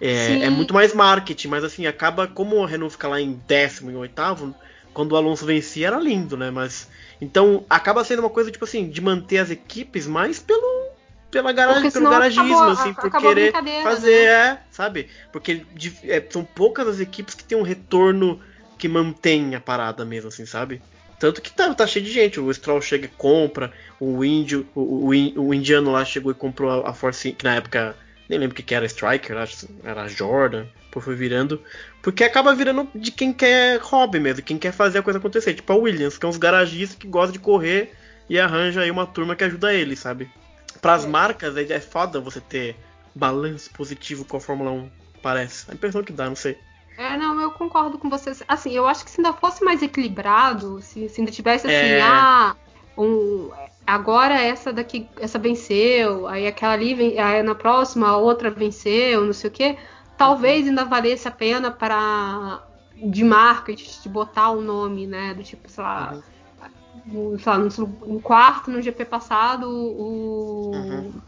É, 0.00 0.44
é 0.44 0.50
muito 0.50 0.74
mais 0.74 0.92
marketing, 0.92 1.48
mas 1.48 1.64
assim, 1.64 1.86
acaba 1.86 2.26
como 2.26 2.62
a 2.62 2.66
Renault 2.68 2.92
fica 2.92 3.08
lá 3.08 3.20
em 3.20 3.32
décimo 3.46 3.90
e 3.90 3.96
oitavo, 3.96 4.54
quando 4.92 5.12
o 5.12 5.16
Alonso 5.16 5.46
vencia 5.46 5.86
era 5.86 5.98
lindo, 5.98 6.36
né? 6.36 6.50
Mas 6.50 6.88
então 7.20 7.64
acaba 7.68 8.04
sendo 8.04 8.20
uma 8.20 8.30
coisa 8.30 8.50
tipo 8.50 8.64
assim, 8.64 8.88
de 8.90 9.00
manter 9.00 9.38
as 9.38 9.50
equipes 9.50 10.06
mais 10.06 10.38
pelo 10.38 10.86
pela 11.30 11.50
garagem, 11.52 11.90
pelo 11.90 12.04
garagismo, 12.10 12.44
acabou- 12.46 12.70
assim, 12.72 12.94
por 12.94 13.10
querer 13.34 13.52
fazer, 13.82 14.24
é, 14.28 14.60
sabe? 14.70 15.08
Porque 15.32 15.66
de- 15.74 15.98
é, 16.04 16.24
são 16.30 16.44
poucas 16.44 16.86
as 16.88 17.00
equipes 17.00 17.34
que 17.34 17.44
têm 17.44 17.58
um 17.58 17.62
retorno 17.62 18.40
que 18.78 18.88
mantém 18.88 19.54
a 19.54 19.60
parada 19.60 20.04
mesmo, 20.04 20.28
assim, 20.28 20.46
sabe? 20.46 20.80
Tanto 21.18 21.40
que 21.42 21.50
tá, 21.50 21.74
tá 21.74 21.86
cheio 21.86 22.04
de 22.04 22.12
gente. 22.12 22.38
O 22.38 22.52
Stroll 22.52 22.80
chega 22.80 23.06
e 23.06 23.08
compra, 23.08 23.72
o 23.98 24.22
índio, 24.24 24.66
o, 24.74 25.08
o, 25.10 25.46
o 25.48 25.54
indiano 25.54 25.90
lá 25.90 26.04
chegou 26.04 26.30
e 26.30 26.34
comprou 26.34 26.70
a, 26.84 26.90
a 26.90 26.92
Force, 26.94 27.32
que 27.32 27.44
na 27.44 27.54
época 27.56 27.96
nem 28.28 28.38
lembro 28.38 28.58
o 28.58 28.62
que, 28.62 28.74
era 28.74 28.86
Striker, 28.86 29.36
acho 29.36 29.66
que 29.66 29.74
era 29.84 30.08
Jordan, 30.08 30.66
depois 30.84 31.04
foi 31.04 31.14
virando. 31.14 31.60
Porque 32.02 32.24
acaba 32.24 32.54
virando 32.54 32.88
de 32.94 33.10
quem 33.10 33.32
quer 33.32 33.80
hobby 33.80 34.18
mesmo, 34.18 34.42
quem 34.42 34.58
quer 34.58 34.72
fazer 34.72 34.98
a 34.98 35.02
coisa 35.02 35.18
acontecer. 35.18 35.54
Tipo 35.54 35.72
a 35.72 35.76
Williams, 35.76 36.18
que 36.18 36.26
é 36.26 36.28
uns 36.28 36.36
garagistas 36.36 36.98
que 36.98 37.06
gostam 37.06 37.32
de 37.32 37.38
correr 37.38 37.92
e 38.28 38.38
arranja 38.38 38.80
aí 38.80 38.90
uma 38.90 39.06
turma 39.06 39.36
que 39.36 39.44
ajuda 39.44 39.72
ele, 39.72 39.96
sabe? 39.96 40.30
Pras 40.80 41.04
marcas 41.04 41.56
é, 41.56 41.62
é 41.72 41.80
foda 41.80 42.20
você 42.20 42.40
ter 42.40 42.76
balanço 43.14 43.70
positivo 43.70 44.24
com 44.24 44.36
a 44.36 44.40
Fórmula 44.40 44.70
1, 44.70 44.90
parece. 45.22 45.70
A 45.70 45.74
impressão 45.74 46.02
que 46.02 46.12
dá, 46.12 46.28
não 46.28 46.36
sei. 46.36 46.58
É, 46.98 47.16
não, 47.16 47.40
eu 47.40 47.50
concordo 47.50 47.98
com 47.98 48.08
vocês. 48.08 48.42
Assim, 48.48 48.72
eu 48.72 48.86
acho 48.86 49.04
que 49.04 49.10
se 49.10 49.20
ainda 49.20 49.32
fosse 49.32 49.62
mais 49.64 49.82
equilibrado, 49.82 50.80
se, 50.80 51.08
se 51.08 51.20
ainda 51.20 51.30
tivesse 51.30 51.66
assim, 51.66 51.76
É. 51.76 52.00
ah, 52.00 52.56
um, 52.96 53.50
agora 53.86 54.34
essa 54.40 54.72
daqui, 54.72 55.08
essa 55.20 55.38
venceu, 55.38 56.26
aí 56.26 56.46
aquela 56.46 56.72
ali, 56.74 57.18
aí 57.18 57.42
na 57.42 57.54
próxima 57.54 58.08
a 58.08 58.16
outra 58.16 58.50
venceu, 58.50 59.24
não 59.24 59.32
sei 59.32 59.50
o 59.50 59.52
quê, 59.52 59.78
talvez 60.16 60.66
ainda 60.66 60.84
valesse 60.84 61.28
a 61.28 61.30
pena 61.30 61.70
para 61.70 62.62
de 62.96 63.24
marketing, 63.24 64.02
de 64.02 64.08
botar 64.08 64.50
o 64.50 64.60
nome, 64.62 65.06
né, 65.06 65.34
do 65.34 65.42
tipo, 65.44 65.68
sei 65.70 65.84
lá, 65.84 66.22
no, 67.06 67.38
sei 67.38 67.52
lá, 67.52 67.58
no, 67.58 67.68
no 68.06 68.20
quarto, 68.20 68.70
no 68.70 68.80
GP 68.82 69.04
passado, 69.04 69.68
o 69.70 70.72
Uhum. 70.74 71.22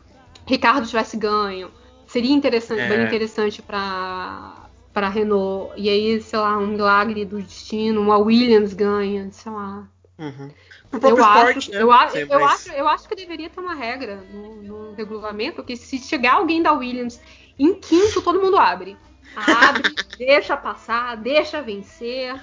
Ricardo 0.47 0.87
tivesse 0.87 1.17
ganho. 1.17 1.71
Seria 2.07 2.35
interessante, 2.35 2.81
É. 2.81 2.89
bem 2.89 3.03
interessante 3.05 3.63
para 3.63 4.65
para 4.93 5.09
Renault. 5.09 5.73
E 5.77 5.89
aí, 5.89 6.21
sei 6.21 6.39
lá, 6.39 6.59
um 6.59 6.67
milagre 6.69 7.25
do 7.25 7.41
destino, 7.41 8.01
uma 8.01 8.19
Williams 8.19 8.75
ganha, 8.75 9.31
sei 9.31 9.53
lá. 9.53 9.89
Uhum. 10.19 10.51
Pro 10.91 11.01
Eu 11.11 11.17
próprio 11.17 11.25
acho, 11.27 11.59
esporte, 11.59 11.71
né? 11.71 11.83
eu, 11.83 11.93
a- 11.93 12.11
eu, 12.15 12.41
mas- 12.41 12.67
acho, 12.67 12.73
eu 12.73 12.89
acho 12.89 13.09
que 13.09 13.15
deveria 13.15 13.51
ter 13.51 13.61
uma 13.61 13.75
regra 13.75 14.17
no, 14.33 14.63
no 14.63 14.95
regulamento 14.95 15.63
que 15.63 15.77
se 15.77 15.99
chegar 15.99 16.35
alguém 16.35 16.63
da 16.63 16.73
Williams 16.73 17.21
em 17.59 17.75
quinto, 17.75 18.23
todo 18.23 18.41
mundo 18.41 18.57
abre. 18.57 18.97
Abre, 19.37 19.95
deixa 20.17 20.57
passar, 20.57 21.17
deixa 21.17 21.61
vencer. 21.61 22.41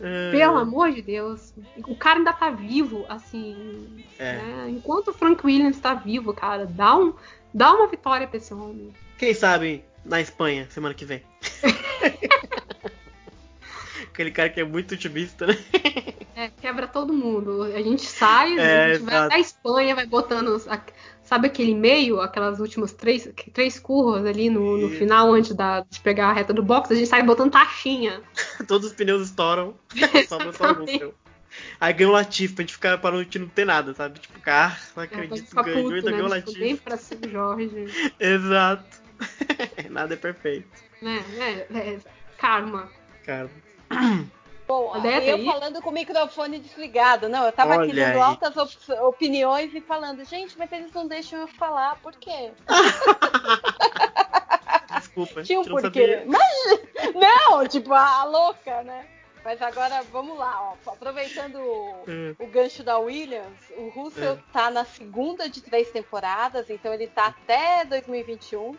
É. 0.00 0.32
Pelo 0.32 0.58
amor 0.58 0.90
de 0.92 1.00
Deus. 1.00 1.54
O 1.86 1.94
cara 1.94 2.18
ainda 2.18 2.32
tá 2.32 2.50
vivo, 2.50 3.06
assim. 3.08 4.04
É. 4.18 4.32
né? 4.38 4.66
Enquanto 4.70 5.08
o 5.08 5.14
Frank 5.14 5.46
Williams 5.46 5.78
tá 5.78 5.94
vivo, 5.94 6.34
cara, 6.34 6.66
dá, 6.66 6.96
um, 6.96 7.14
dá 7.54 7.72
uma 7.72 7.86
vitória 7.86 8.26
pra 8.26 8.36
esse 8.38 8.52
homem. 8.52 8.92
Quem 9.16 9.32
sabe 9.32 9.84
na 10.04 10.20
Espanha, 10.20 10.66
semana 10.68 10.94
que 10.94 11.04
vem. 11.04 11.22
Aquele 14.12 14.30
cara 14.32 14.48
que 14.48 14.60
é 14.60 14.64
muito 14.64 14.94
otimista, 14.94 15.46
né? 15.46 15.56
É, 16.36 16.48
quebra 16.48 16.86
todo 16.88 17.12
mundo. 17.12 17.62
A 17.62 17.80
gente 17.80 18.02
sai, 18.02 18.58
É, 18.58 18.84
a 18.84 18.94
gente 18.94 19.04
vai 19.04 19.16
até 19.16 19.34
a 19.36 19.40
Espanha, 19.40 19.94
vai 19.94 20.06
botando. 20.06 20.60
sabe 21.22 21.46
aquele 21.46 21.74
meio, 21.74 22.20
aquelas 22.20 22.58
últimas 22.60 22.92
três, 22.92 23.28
três 23.52 23.78
curvas 23.78 24.26
ali 24.26 24.50
no, 24.50 24.76
no 24.76 24.90
final, 24.90 25.32
antes 25.32 25.54
da, 25.54 25.80
de 25.88 26.00
pegar 26.00 26.28
a 26.28 26.32
reta 26.32 26.52
do 26.52 26.62
box, 26.62 26.92
a 26.92 26.96
gente 26.96 27.08
sai 27.08 27.22
botando 27.22 27.52
taxinha. 27.52 28.20
Todos 28.66 28.88
os 28.88 28.94
pneus 28.94 29.22
estouram. 29.28 29.74
Sobra 30.28 30.52
só 30.54 30.86
seu. 30.86 31.14
Aí 31.80 31.92
ganha 31.92 32.10
o 32.10 32.12
Latif 32.12 32.52
pra 32.54 32.62
gente 32.62 32.72
ficar 32.74 32.98
para 32.98 33.14
noite 33.14 33.38
não 33.38 33.46
ter 33.46 33.64
nada, 33.64 33.94
sabe? 33.94 34.18
Tipo, 34.18 34.40
cara, 34.40 34.76
não 34.96 35.02
É, 35.04 35.06
pra 35.06 35.18
acredito, 35.20 35.46
ficar 35.48 35.62
ganhou 35.62 35.92
ainda 35.92 36.10
ganhou 36.10 36.26
o 36.26 36.30
Latif. 36.30 36.58
bem 36.58 36.76
pra 36.76 36.96
ser 36.96 37.18
Jorge. 37.30 37.86
Exato. 38.18 39.04
nada 39.88 40.14
é 40.14 40.16
perfeito, 40.16 40.66
Né? 41.00 41.24
É, 41.38 41.78
é, 41.78 41.98
karma. 42.36 42.90
cara. 43.24 43.48
Bom, 44.66 44.94
eu 44.96 45.34
aí? 45.36 45.44
falando 45.44 45.82
com 45.82 45.90
o 45.90 45.92
microfone 45.92 46.58
desligado. 46.58 47.28
Não, 47.28 47.44
eu 47.44 47.52
tava 47.52 47.74
aqui 47.74 47.90
Olha 47.90 48.06
dando 48.06 48.16
aí. 48.16 48.22
altas 48.22 48.56
op- 48.56 48.92
opiniões 49.02 49.74
e 49.74 49.80
falando, 49.80 50.24
gente, 50.24 50.56
mas 50.58 50.72
eles 50.72 50.92
não 50.92 51.06
deixam 51.06 51.40
eu 51.40 51.48
falar, 51.48 51.96
por 52.00 52.14
quê? 52.16 52.50
Desculpa, 54.98 55.42
Tinha 55.42 55.60
um 55.60 55.64
não 55.64 55.80
porquê. 55.80 56.18
sabia. 56.18 56.24
Mas, 56.26 57.14
não, 57.14 57.66
tipo, 57.68 57.92
a, 57.92 58.20
a 58.20 58.24
louca, 58.24 58.82
né? 58.82 59.06
Mas 59.44 59.60
agora, 59.60 60.02
vamos 60.10 60.38
lá, 60.38 60.72
ó. 60.86 60.92
Aproveitando 60.92 61.56
o, 61.56 62.04
Hum. 62.08 62.34
o 62.38 62.46
gancho 62.46 62.82
da 62.82 62.96
Williams, 62.98 63.58
o 63.76 63.88
Russell 63.90 64.34
É. 64.34 64.38
tá 64.52 64.70
na 64.70 64.84
segunda 64.86 65.48
de 65.48 65.60
três 65.60 65.90
temporadas, 65.90 66.70
então 66.70 66.94
ele 66.94 67.06
tá 67.08 67.26
até 67.26 67.84
2021, 67.84 68.74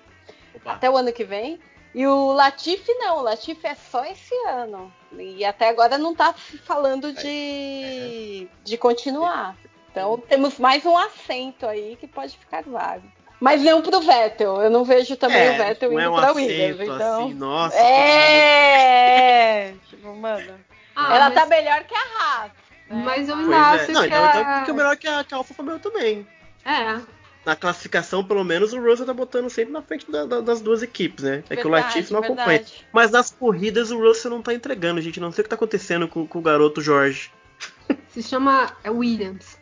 Opa. 0.56 0.72
até 0.74 0.90
o 0.90 0.98
ano 0.98 1.14
que 1.14 1.24
vem. 1.24 1.60
E 1.96 2.06
o 2.06 2.34
Latifi 2.34 2.94
não, 2.96 3.20
o 3.20 3.22
Latifi 3.22 3.66
é 3.66 3.74
só 3.90 4.04
esse 4.06 4.36
ano. 4.50 4.94
E 5.18 5.46
até 5.46 5.70
agora 5.70 5.98
não 5.98 6.14
tá 6.14 6.36
falando 6.66 7.14
de, 7.14 8.50
de 8.66 8.78
continuar. 8.78 9.56
Então 9.90 10.18
temos 10.28 10.60
mais 10.60 10.86
um 10.86 10.98
assento 10.98 11.66
aí 11.66 11.96
que 11.96 12.06
pode 12.06 12.38
ficar 12.38 12.64
vago. 12.64 13.10
Mas 13.40 13.62
não 13.62 13.82
pro 13.82 14.02
Vettel. 14.02 14.62
Eu 14.62 14.70
não 14.70 14.84
vejo 14.84 15.16
também 15.16 15.38
É, 15.42 15.52
o 15.52 15.58
Vettel 15.58 15.92
não 15.92 16.00
indo 16.00 16.06
é 16.06 16.10
um 16.10 16.16
pra 16.16 16.32
Williams. 16.34 16.80
Então. 16.82 17.24
assim, 17.24 17.34
nossa. 17.34 17.78
É, 17.78 19.74
tipo, 19.90 20.14
mano. 20.16 20.54
Ah, 20.96 21.16
ela 21.16 21.26
mas, 21.30 21.34
tá 21.34 21.46
melhor 21.46 21.84
que 21.86 21.94
a 21.96 22.00
Haas. 22.00 22.52
né? 22.90 23.02
mas 23.06 23.30
eu 23.30 23.36
ainda 23.36 23.56
é. 23.56 23.60
acho 23.60 23.92
Não, 23.94 24.02
que. 24.02 24.08
então, 24.08 24.24
a- 24.26 24.30
então 24.42 24.60
fica 24.60 24.74
melhor 24.74 24.98
que 24.98 25.08
a, 25.08 25.24
que 25.24 25.34
a 25.34 25.38
Alfa 25.38 25.54
Romeo 25.58 25.80
também. 25.80 26.28
É, 26.66 27.02
Na 27.46 27.56
classificação, 27.56 28.24
pelo 28.24 28.44
menos, 28.44 28.74
o 28.74 28.82
Russell 28.82 29.06
tá 29.06 29.14
botando 29.14 29.50
sempre 29.50 29.72
na 29.72 29.82
frente 29.82 30.10
da- 30.10 30.26
da- 30.26 30.42
das 30.42 30.62
duas 30.62 30.82
equipes, 30.82 31.24
né? 31.24 31.44
É 31.50 31.56
que 31.56 31.68
o 31.68 31.70
Verdade, 31.70 31.96
Latifi 31.96 32.12
não 32.14 32.20
acompanha. 32.20 32.48
verdade. 32.48 32.88
Mas 32.92 33.12
nas 33.12 33.30
corridas 33.30 33.92
o 33.92 34.00
Russell 34.00 34.32
não 34.32 34.42
tá 34.42 34.54
entregando, 34.54 35.00
gente. 35.00 35.20
Não 35.20 35.32
sei 35.32 35.42
o 35.42 35.44
que 35.44 35.50
tá 35.50 35.56
acontecendo 35.56 36.08
com, 36.08 36.26
com 36.26 36.40
o 36.40 36.42
garoto 36.42 36.82
Jorge. 36.82 37.32
se 38.10 38.24
chama 38.24 38.76
é 38.84 38.90
Williams. 38.90 39.60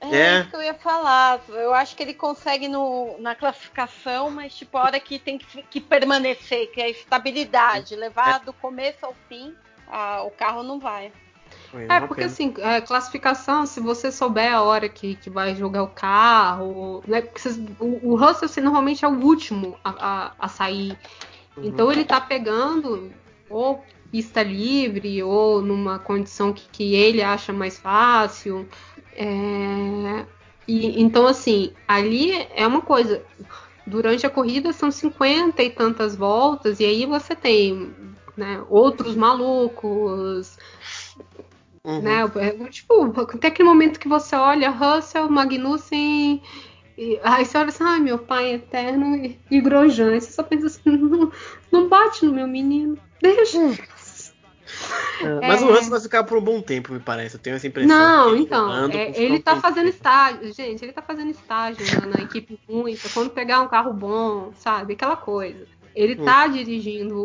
É, 0.00 0.16
É. 0.16 0.40
isso 0.40 0.50
que 0.50 0.56
eu 0.56 0.62
ia 0.62 0.74
falar. 0.74 1.40
Eu 1.48 1.72
acho 1.72 1.96
que 1.96 2.02
ele 2.02 2.12
consegue 2.12 2.68
no, 2.68 3.16
na 3.20 3.34
classificação, 3.34 4.30
mas 4.30 4.54
tipo, 4.54 4.76
a 4.76 4.82
hora 4.82 5.00
que 5.00 5.18
tem 5.18 5.38
que, 5.38 5.62
que 5.62 5.80
permanecer, 5.80 6.70
que 6.72 6.80
é 6.80 6.84
a 6.86 6.90
estabilidade, 6.90 7.94
levar 7.96 8.40
do 8.40 8.52
começo 8.52 8.98
ao 9.06 9.14
fim, 9.28 9.54
ah, 9.88 10.22
o 10.24 10.30
carro 10.30 10.62
não 10.62 10.78
vai. 10.80 11.12
É, 11.88 12.00
porque 12.00 12.24
assim, 12.24 12.54
é, 12.58 12.80
classificação, 12.80 13.64
se 13.66 13.80
você 13.80 14.12
souber 14.12 14.52
a 14.54 14.62
hora 14.62 14.88
que, 14.88 15.14
que 15.16 15.30
vai 15.30 15.54
jogar 15.54 15.82
o 15.82 15.88
carro, 15.88 17.02
né? 17.06 17.22
O, 17.80 18.12
o 18.12 18.16
Russell 18.16 18.46
assim, 18.46 18.60
normalmente 18.60 19.04
é 19.04 19.08
o 19.08 19.18
último 19.18 19.76
a, 19.82 19.90
a- 19.90 20.32
a 20.38 20.48
sair. 20.48 20.96
Uhum. 21.56 21.64
Então 21.64 21.90
ele 21.90 22.04
tá 22.04 22.20
pegando 22.20 23.10
ou 23.48 23.84
pista 24.10 24.42
livre, 24.42 25.22
ou 25.22 25.62
numa 25.62 25.98
condição 25.98 26.52
que, 26.52 26.68
que 26.70 26.94
ele 26.94 27.22
acha 27.22 27.52
mais 27.52 27.78
fácil. 27.78 28.68
É, 29.14 30.26
e, 30.68 31.00
então, 31.02 31.26
assim, 31.26 31.72
ali 31.88 32.32
é 32.54 32.66
uma 32.66 32.82
coisa. 32.82 33.22
Durante 33.86 34.24
a 34.26 34.30
corrida 34.30 34.72
são 34.72 34.90
50 34.90 35.62
e 35.62 35.70
tantas 35.70 36.14
voltas, 36.14 36.78
e 36.78 36.84
aí 36.84 37.04
você 37.04 37.34
tem 37.34 37.92
né, 38.36 38.62
outros 38.68 39.16
malucos, 39.16 40.56
Uhum. 41.84 42.00
né? 42.00 42.20
É, 42.36 42.68
Tipo, 42.68 43.12
até 43.20 43.48
aquele 43.48 43.68
momento 43.68 43.98
que 43.98 44.08
você 44.08 44.36
olha 44.36 44.70
Russell, 44.70 45.28
Magnussen. 45.28 46.40
E, 46.96 47.18
aí 47.22 47.44
você 47.44 47.58
olha 47.58 47.68
assim, 47.68 47.82
ai 47.84 47.98
meu 47.98 48.18
pai 48.18 48.54
eterno 48.54 49.16
e, 49.16 49.38
e 49.50 49.60
Grosjean. 49.60 50.12
Aí 50.12 50.20
você 50.20 50.32
só 50.32 50.42
pensa 50.42 50.66
assim, 50.66 50.82
não, 50.96 51.32
não 51.72 51.88
bate 51.88 52.24
no 52.24 52.32
meu 52.32 52.46
menino. 52.46 52.96
Deixa. 53.20 53.58
É, 55.20 55.46
Mas 55.46 55.60
É. 55.62 55.64
o 55.64 55.68
Russell 55.68 55.90
vai 55.90 56.00
ficar 56.00 56.24
por 56.24 56.38
um 56.38 56.40
bom 56.40 56.60
tempo, 56.60 56.92
me 56.92 56.98
parece. 57.00 57.36
Eu 57.36 57.40
tenho 57.40 57.56
essa 57.56 57.66
impressão. 57.66 57.96
Não, 57.96 58.34
ele 58.34 58.44
então, 58.44 58.72
é, 58.72 58.88
por 58.88 58.90
ficar 58.92 59.20
ele 59.20 59.36
um 59.36 59.40
tá 59.42 59.50
tempo. 59.52 59.62
fazendo 59.62 59.88
estágio, 59.88 60.52
gente, 60.54 60.82
ele 60.84 60.92
tá 60.92 61.02
fazendo 61.02 61.30
estágio 61.30 61.84
na, 62.00 62.06
na 62.06 62.22
equipe 62.22 62.58
ruim, 62.68 62.96
quando 63.12 63.30
pegar 63.30 63.60
um 63.60 63.68
carro 63.68 63.92
bom, 63.92 64.52
sabe? 64.56 64.94
Aquela 64.94 65.16
coisa. 65.16 65.66
Ele 65.94 66.20
Hum. 66.20 66.24
tá 66.24 66.46
dirigindo 66.46 67.16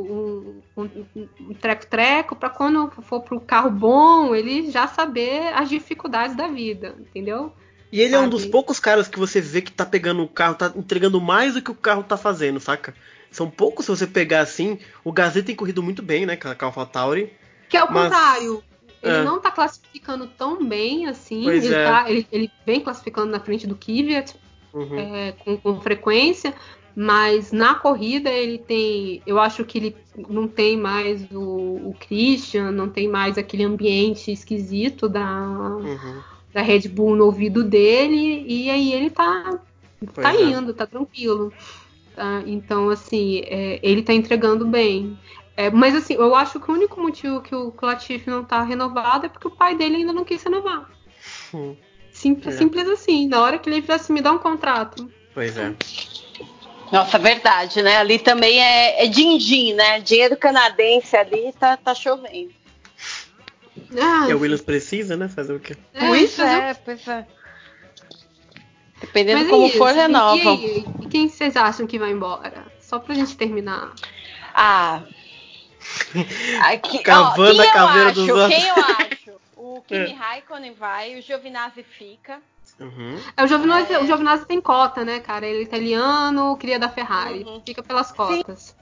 um, 0.75 1.53
treco-treco 1.59 2.35
pra 2.35 2.49
quando 2.49 2.89
for 3.03 3.21
pro 3.21 3.39
carro 3.39 3.69
bom, 3.71 4.35
ele 4.35 4.69
já 4.71 4.87
saber 4.87 5.53
as 5.53 5.69
dificuldades 5.69 6.35
da 6.35 6.47
vida, 6.47 6.95
entendeu? 6.99 7.53
E 7.91 8.01
ele 8.01 8.13
é 8.15 8.17
um 8.17 8.23
sabe? 8.23 8.31
dos 8.31 8.45
poucos 8.45 8.79
caras 8.79 9.07
que 9.07 9.17
você 9.17 9.39
vê 9.39 9.61
que 9.61 9.71
tá 9.71 9.85
pegando 9.85 10.21
o 10.21 10.27
carro, 10.27 10.55
tá 10.55 10.71
entregando 10.75 11.21
mais 11.21 11.53
do 11.53 11.61
que 11.61 11.71
o 11.71 11.75
carro 11.75 12.03
tá 12.03 12.17
fazendo, 12.17 12.59
saca? 12.59 12.93
São 13.31 13.49
poucos 13.49 13.85
se 13.85 13.91
você 13.91 14.05
pegar 14.07 14.41
assim. 14.41 14.79
O 15.03 15.11
Gasly 15.11 15.43
tem 15.43 15.55
corrido 15.55 15.81
muito 15.81 16.01
bem, 16.01 16.25
né, 16.25 16.35
com 16.35 16.47
a 16.49 16.55
AlphaTauri. 16.59 17.31
Que 17.69 17.77
é 17.77 17.83
o 17.83 17.91
Mas- 17.91 18.03
contrário. 18.03 18.63
Ele 19.01 19.17
É. 19.17 19.23
não 19.23 19.39
tá 19.39 19.51
classificando 19.51 20.27
tão 20.27 20.65
bem 20.65 21.05
assim. 21.07 21.47
Ele, 21.47 21.67
é. 21.73 21.85
tá- 21.85 22.09
ele- 22.09 22.27
ele 22.31 22.51
vem 22.65 22.79
classificando 22.81 23.31
na 23.31 23.39
frente 23.39 23.67
do 23.67 23.75
Kvyat 23.75 24.35
Uhum. 24.73 24.97
é, 24.99 25.31
com, 25.33 25.55
com 25.57 25.79
frequência, 25.81 26.53
mas 26.99 27.51
na 27.51 27.75
corrida 27.75 28.27
ele 28.31 28.57
tem. 28.57 29.21
Eu 29.27 29.39
acho 29.39 29.63
que 29.63 29.77
ele 29.77 29.95
não 30.27 30.47
tem 30.47 30.75
mais 30.75 31.21
o, 31.31 31.89
o 31.89 31.95
Christian, 31.99 32.71
não 32.71 32.89
tem 32.89 33.07
mais 33.07 33.37
aquele 33.37 33.63
ambiente 33.63 34.31
esquisito 34.31 35.07
da, 35.07 35.47
Uhum. 35.77 36.21
da 36.51 36.61
Red 36.63 36.87
Bull 36.89 37.15
no 37.15 37.25
ouvido 37.25 37.63
dele, 37.63 38.43
e 38.47 38.67
aí 38.71 38.91
ele 38.93 39.11
tá, 39.11 39.59
Pois 40.11 40.25
tá 40.27 40.33
é. 40.35 40.41
indo, 40.43 40.73
tá 40.73 40.87
tranquilo. 40.87 41.53
tá? 42.15 42.41
Então, 42.47 42.89
assim, 42.89 43.41
é, 43.45 43.79
ele 43.83 44.01
tá 44.01 44.11
entregando 44.11 44.65
bem. 44.65 45.15
É, 45.55 45.69
mas 45.69 45.95
assim, 45.95 46.15
eu 46.15 46.33
acho 46.33 46.59
que 46.59 46.71
o 46.71 46.73
único 46.73 46.99
motivo 46.99 47.41
que 47.41 47.53
o 47.53 47.71
Latifi 47.79 48.27
não 48.27 48.43
tá 48.43 48.63
renovado 48.63 49.27
é 49.27 49.29
porque 49.29 49.47
o 49.47 49.51
pai 49.51 49.75
dele 49.77 49.97
ainda 49.97 50.13
não 50.13 50.25
quis 50.25 50.41
renovar. 50.41 50.89
Hum. 51.53 51.75
Simples, 52.11 52.55
É. 52.55 52.57
simples 52.57 52.87
assim. 52.89 53.27
Na 53.27 53.41
hora 53.41 53.59
que 53.59 53.69
ele 53.69 53.83
falasse, 53.83 54.11
me 54.11 54.19
dá 54.21 54.31
um 54.31 54.39
contrato. 54.39 55.07
Pois 55.33 55.55
é. 55.57 55.75
Nossa, 56.91 57.17
verdade, 57.19 57.81
né? 57.81 57.97
Ali 57.97 58.19
também 58.19 58.61
é, 58.61 59.03
é 59.05 59.07
din-din, 59.07 59.73
né? 59.73 59.99
Dinheiro 59.99 60.37
canadense 60.37 61.15
ali 61.15 61.53
tá, 61.59 61.75
tá 61.77 61.93
chovendo. 61.93 62.51
Ah, 63.99 64.27
E 64.27 64.31
a 64.31 64.35
Williams 64.37 64.61
precisa, 64.61 65.15
né? 65.15 65.27
Fazer 65.27 65.53
o 65.53 65.59
quê? 65.59 65.75
pois 65.97 66.35
fazer 66.35 66.49
é, 66.55 66.73
pois 66.73 67.07
é. 67.07 67.25
Dependendo 69.01 69.39
Mas 69.39 69.47
é 69.47 69.51
como 69.51 69.67
isso. 69.67 69.77
for, 69.77 69.93
renovam. 69.93 70.55
E? 70.55 70.85
E 71.01 71.07
quem 71.09 71.29
vocês 71.29 71.55
acham 71.55 71.85
que 71.85 71.99
vai 71.99 72.11
embora? 72.11 72.65
Só 72.79 72.99
pra 72.99 73.13
gente 73.13 73.37
terminar. 73.37 73.93
Ah. 74.53 75.03
Aqui, 76.63 76.99
Cavando 76.99 77.59
ó, 77.59 77.61
quem 77.61 77.69
a 77.69 77.73
caveira 77.73 78.09
eu 78.09 78.13
dos 78.13 78.23
acho, 78.29 78.37
outros. 78.37 78.55
Quem 78.59 78.67
eu 78.67 78.75
acho? 78.75 79.31
O 79.55 79.81
Kimi 79.81 80.11
É. 80.11 80.13
Raikkonen 80.13 80.73
vai, 80.73 81.15
o 81.17 81.21
Giovinazzi 81.21 81.83
fica. 81.83 82.41
Uhum. 82.79 83.19
É, 83.35 83.43
o, 83.43 83.47
Giovinazzi, 83.47 83.95
o 83.97 84.05
Giovinazzi 84.05 84.45
tem 84.45 84.61
cota, 84.61 85.03
né, 85.03 85.19
cara? 85.19 85.45
Ele 85.45 85.59
é 85.59 85.63
italiano, 85.63 86.55
cria 86.57 86.77
da 86.77 86.89
Ferrari. 86.89 87.43
Uhum. 87.43 87.61
Fica 87.65 87.81
pelas 87.81 88.11
cotas. 88.11 88.75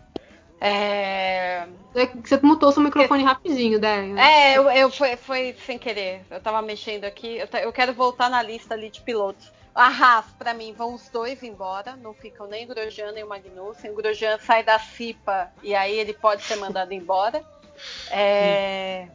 É, 0.59 1.67
É 1.93 2.05
Você 2.23 2.39
mutou 2.41 2.71
seu 2.71 2.81
microfone 2.81 3.23
rapidinho, 3.23 3.79
Déia. 3.79 4.19
é 4.19 4.57
eu, 4.57 4.69
eu- 4.71 4.89
foi, 4.91 5.15
foi 5.17 5.55
sem 5.65 5.77
querer. 5.77 6.25
Eu 6.29 6.39
tava 6.41 6.61
mexendo 6.61 7.03
aqui. 7.05 7.37
Eu, 7.37 7.47
eu 7.59 7.71
quero 7.73 7.93
voltar 7.93 8.29
na 8.29 8.41
lista 8.41 8.73
ali 8.73 8.89
de 8.89 9.01
pilotos. 9.01 9.51
A 9.73 9.87
Haas, 9.87 10.25
pra 10.39 10.53
mim, 10.53 10.73
vão 10.73 10.93
os 10.93 11.09
dois 11.09 11.43
embora. 11.43 11.95
Não 11.97 12.13
ficam 12.13 12.47
nem 12.47 12.65
o 12.65 12.67
Grosjean 12.69 13.11
nem 13.11 13.23
o 13.25 13.29
Magnussen. 13.29 13.91
O 13.91 13.95
Grosjean 13.95 14.37
sai 14.39 14.63
da 14.63 14.79
FIPA 14.79 15.51
e 15.61 15.75
aí 15.75 15.97
ele 15.97 16.13
pode 16.13 16.43
ser 16.43 16.55
mandado 16.55 16.91
embora. 16.95 17.43
É, 18.09 19.07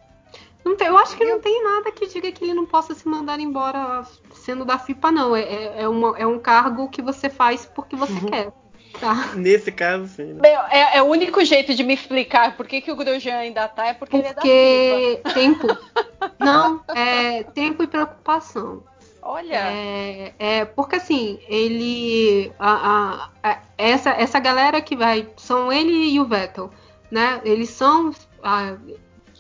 Não 0.63 0.77
tem- 0.77 0.89
eu 0.89 0.99
acho 0.99 1.17
que 1.17 1.25
não 1.25 1.41
tem 1.41 1.65
nada 1.65 1.91
que 1.91 2.07
diga 2.07 2.31
que 2.31 2.45
ele 2.45 2.53
não 2.53 2.67
possa 2.67 2.95
se 2.95 3.09
mandar 3.09 3.41
embora 3.41 4.07
sendo 4.41 4.65
da 4.65 4.79
FIPA, 4.79 5.13
não. 5.13 5.37
É, 5.37 5.43
é, 5.43 5.83
é 5.83 5.89
uma- 5.89 6.19
é 6.19 6.27
um 6.27 6.39
cargo 6.39 6.89
que 6.89 7.01
você 7.03 7.29
faz 7.31 7.65
porque 7.67 7.95
você 7.97 8.13
Uhum. 8.13 8.27
quer. 8.27 8.53
Tá? 8.99 9.31
Nesse 9.37 9.71
caso, 9.71 10.09
sim. 10.09 10.33
né? 10.35 10.41
Bem, 10.41 10.53
é, 10.71 10.97
é 10.99 11.03
o 11.03 11.07
único 11.07 11.45
jeito 11.45 11.75
de 11.75 11.85
me 11.85 11.95
explicar 11.95 12.57
por 12.57 12.67
que, 12.67 12.81
que 12.81 12.91
o 12.91 12.97
Grosjean 12.97 13.37
ainda 13.37 13.69
tá, 13.69 13.87
é 13.87 13.95
porque, 13.95 14.17
ele 14.17 14.27
é 14.27 14.35
da 14.35 14.41
Porque 14.43 15.21
tempo. 15.33 15.69
Não, 16.41 16.81
é 16.89 17.45
tempo 17.45 17.85
e 17.85 17.87
preocupação. 17.87 18.83
Olha. 19.23 19.55
É, 19.71 20.33
é, 20.39 20.65
porque 20.65 20.97
assim, 20.97 21.39
ele. 21.49 22.53
a- 22.59 23.31
a- 23.45 23.51
a- 23.51 23.59
essa, 23.79 24.11
essa 24.11 24.41
galera 24.41 24.81
que 24.81 24.97
vai. 24.97 25.29
São 25.37 25.73
ele 25.73 25.93
e 25.93 26.19
o 26.19 26.25
Vettel, 26.25 26.71
né? 27.11 27.41
Eles 27.45 27.71
são 27.71 28.11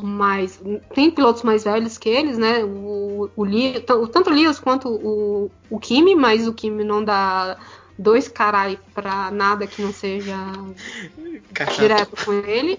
mais. 0.07 0.61
Tem 0.93 1.11
pilotos 1.11 1.43
mais 1.43 1.65
velhos 1.65 1.99
que 1.99 2.09
eles, 2.09 2.39
né? 2.39 2.65
O, 2.65 3.31
o, 3.37 4.09
tanto 4.09 4.31
o 4.31 4.33
Lewis 4.35 4.59
quanto 4.61 4.89
o, 4.89 5.53
o 5.69 5.79
Kimi, 5.79 6.15
mas 6.15 6.47
o 6.49 6.55
Kimi 6.55 6.85
não 6.85 7.05
dá 7.05 7.59
dois 7.99 8.29
carai 8.29 8.79
pra 8.95 9.31
nada 9.31 9.67
que 9.67 9.81
não 9.83 9.93
seja 9.93 10.37
direto 11.67 12.17
com 12.17 12.33
ele. 12.33 12.79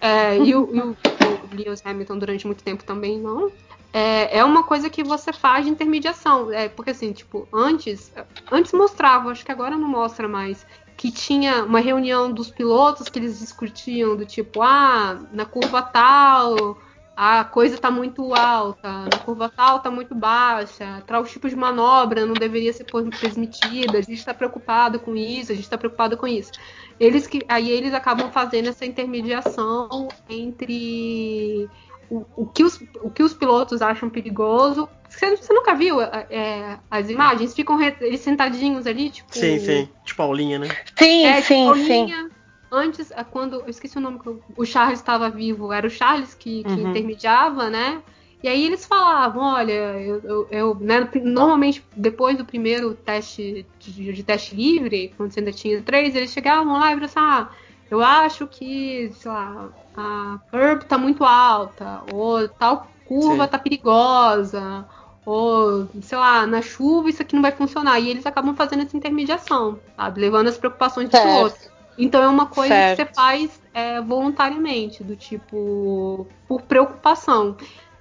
É, 0.00 0.38
e 0.38 0.54
o, 0.54 0.74
e 0.74 0.80
o- 0.82 0.98
o 1.18 1.48
Lewis 1.54 1.80
Hamilton 1.84 2.18
durante 2.18 2.46
muito 2.46 2.64
tempo 2.64 2.84
também 2.84 3.20
não. 3.20 3.52
É, 3.92 4.38
é 4.38 4.44
uma 4.44 4.64
coisa 4.64 4.90
que 4.90 5.04
você 5.04 5.32
faz 5.32 5.66
de 5.66 5.72
intermediação. 5.72 6.50
É, 6.52 6.68
porque 6.68 6.90
assim, 6.92 7.12
tipo, 7.12 7.48
antes, 7.52 8.12
antes 8.50 8.72
mostrava, 8.72 9.30
acho 9.30 9.44
que 9.44 9.52
agora 9.52 9.76
não 9.78 9.88
mostra 9.88 10.28
mais, 10.28 10.66
que 11.00 11.10
tinha 11.10 11.64
uma 11.64 11.80
reunião 11.80 12.30
dos 12.30 12.50
pilotos 12.50 13.08
que 13.08 13.18
eles 13.18 13.38
discutiam 13.38 14.14
do 14.14 14.26
tipo, 14.26 14.60
ah, 14.60 15.18
na 15.32 15.46
curva 15.46 15.80
tal, 15.80 16.76
a 17.16 17.42
coisa 17.42 17.78
tá 17.78 17.90
muito 17.90 18.34
alta, 18.34 19.06
na 19.10 19.18
curva 19.24 19.48
tal 19.48 19.80
tá 19.80 19.90
muito 19.90 20.14
baixa, 20.14 21.02
tal 21.06 21.24
tipo 21.24 21.48
de 21.48 21.56
manobra 21.56 22.26
não 22.26 22.34
deveria 22.34 22.70
ser 22.74 22.84
permitida, 23.18 23.96
a 23.96 24.02
gente 24.02 24.18
está 24.18 24.34
preocupado 24.34 25.00
com 25.00 25.16
isso, 25.16 25.52
a 25.52 25.54
gente 25.54 25.64
está 25.64 25.78
preocupado 25.78 26.18
com 26.18 26.26
isso. 26.26 26.52
Eles 27.00 27.26
que, 27.26 27.40
aí 27.48 27.70
eles 27.70 27.94
acabam 27.94 28.30
fazendo 28.30 28.68
essa 28.68 28.84
intermediação 28.84 30.06
entre 30.28 31.66
o, 32.10 32.26
o 32.36 32.46
que, 32.46 32.62
os, 32.62 32.78
o 33.02 33.08
que 33.08 33.22
os 33.22 33.32
pilotos 33.32 33.80
acham 33.80 34.10
perigoso. 34.10 34.86
Você, 35.10 35.36
você 35.36 35.52
nunca 35.52 35.74
viu 35.74 36.00
é, 36.00 36.80
as 36.90 37.10
imagens? 37.10 37.54
Ficam 37.54 37.76
re- 37.76 37.96
eles 38.00 38.20
sentadinhos 38.20 38.86
ali, 38.86 39.10
tipo. 39.10 39.34
Sim, 39.34 39.58
sim. 39.58 39.86
Tipo 40.04 40.16
Paulinha, 40.16 40.58
né? 40.58 40.66
Sim, 40.98 41.26
É, 41.26 41.40
sim, 41.42 41.42
tipo, 41.42 41.64
sim. 41.86 42.06
Paulinha, 42.06 42.30
Antes, 42.72 43.10
é 43.10 43.24
quando. 43.24 43.56
Eu 43.62 43.68
esqueci 43.68 43.98
o 43.98 44.00
nome 44.00 44.20
que 44.20 44.28
eu- 44.28 44.44
o 44.56 44.64
Charles 44.64 45.00
estava 45.00 45.28
vivo. 45.30 45.72
Era 45.72 45.86
o 45.86 45.90
Charles 45.90 46.34
que, 46.34 46.64
que 46.64 46.80
Uhum. 46.80 46.82
intermediava, 46.82 47.68
né? 47.68 48.02
E 48.42 48.48
aí 48.48 48.64
eles 48.64 48.86
falavam, 48.86 49.42
olha, 49.42 49.72
eu, 50.00 50.20
eu- 50.22 50.48
eu, 50.50 50.74
né, 50.80 51.00
normalmente 51.24 51.86
depois 51.94 52.38
do 52.38 52.44
primeiro 52.46 52.94
teste 52.94 53.68
de, 53.78 54.12
de 54.12 54.24
teste 54.24 54.54
livre, 54.54 55.12
quando 55.16 55.30
você 55.32 55.40
ainda 55.40 55.52
tinha 55.52 55.82
três, 55.82 56.14
eles 56.16 56.32
chegavam 56.32 56.72
lá 56.78 56.92
e 56.92 56.96
falavam 56.96 57.04
assim, 57.04 57.18
ah, 57.18 57.50
eu 57.90 58.02
acho 58.02 58.46
que, 58.48 59.10
sei 59.12 59.30
lá, 59.30 59.72
a 59.94 60.40
curb 60.50 60.84
tá 60.86 60.96
muito 60.96 61.24
alta, 61.24 62.02
ou 62.04 62.48
tal 62.48 62.96
curva 63.04 63.44
Sim. 63.44 63.48
tá 63.48 63.58
perigosa, 63.58 64.86
ou, 65.24 65.88
sei 66.02 66.18
lá, 66.18 66.46
na 66.46 66.62
chuva 66.62 67.10
isso 67.10 67.22
aqui 67.22 67.34
não 67.34 67.42
vai 67.42 67.52
funcionar. 67.52 67.98
E 68.00 68.08
eles 68.08 68.26
acabam 68.26 68.54
fazendo 68.54 68.82
essa 68.82 68.96
intermediação, 68.96 69.78
sabe? 69.96 70.20
Levando 70.20 70.48
as 70.48 70.56
preocupações 70.58 71.08
do 71.08 71.12
Certo. 71.12 71.26
piloto. 71.26 71.70
Então 71.98 72.22
é 72.22 72.28
uma 72.28 72.46
coisa 72.46 72.74
Certo. 72.74 72.96
que 72.96 73.04
você 73.08 73.14
faz 73.14 73.60
é, 73.74 74.00
voluntariamente, 74.00 75.04
do 75.04 75.14
tipo, 75.16 76.26
por 76.48 76.62
preocupação. 76.62 77.56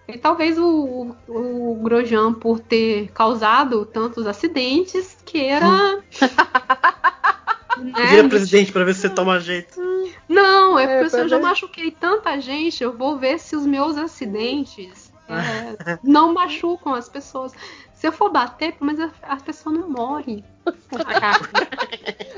E 0.07 0.17
talvez 0.17 0.57
o, 0.57 1.13
o, 1.27 1.71
o 1.71 1.75
Grosjean, 1.83 2.33
por 2.33 2.59
ter 2.59 3.11
causado 3.11 3.85
tantos 3.85 4.25
acidentes, 4.25 5.17
queira. 5.25 5.67
né, 7.77 8.05
Vira 8.07 8.23
do 8.23 8.29
presidente 8.29 8.71
pra 8.71 8.83
ver 8.83 8.95
se 8.95 9.01
você 9.01 9.09
toma 9.09 9.39
jeito. 9.39 9.79
não, 10.27 10.79
é 10.79 10.85
É, 10.85 11.03
porque 11.03 11.15
eu 11.15 11.27
já 11.27 11.37
pois 11.37 11.45
é. 11.45 11.49
machuquei 11.49 11.91
tanta 11.91 12.39
gente, 12.39 12.83
eu 12.83 12.97
vou 12.97 13.17
ver 13.17 13.39
se 13.39 13.55
os 13.55 13.65
meus 13.65 13.97
acidentes 13.97 15.08
é, 15.29 15.99
não 16.03 16.33
machucam 16.33 16.93
as 16.93 17.07
pessoas. 17.07 17.53
Se 17.93 18.07
eu 18.07 18.11
for 18.11 18.31
bater, 18.31 18.75
mas 18.79 18.99
a, 18.99 19.11
a 19.23 19.37
pessoa 19.37 19.75
não 19.75 19.89
morre. 19.89 20.43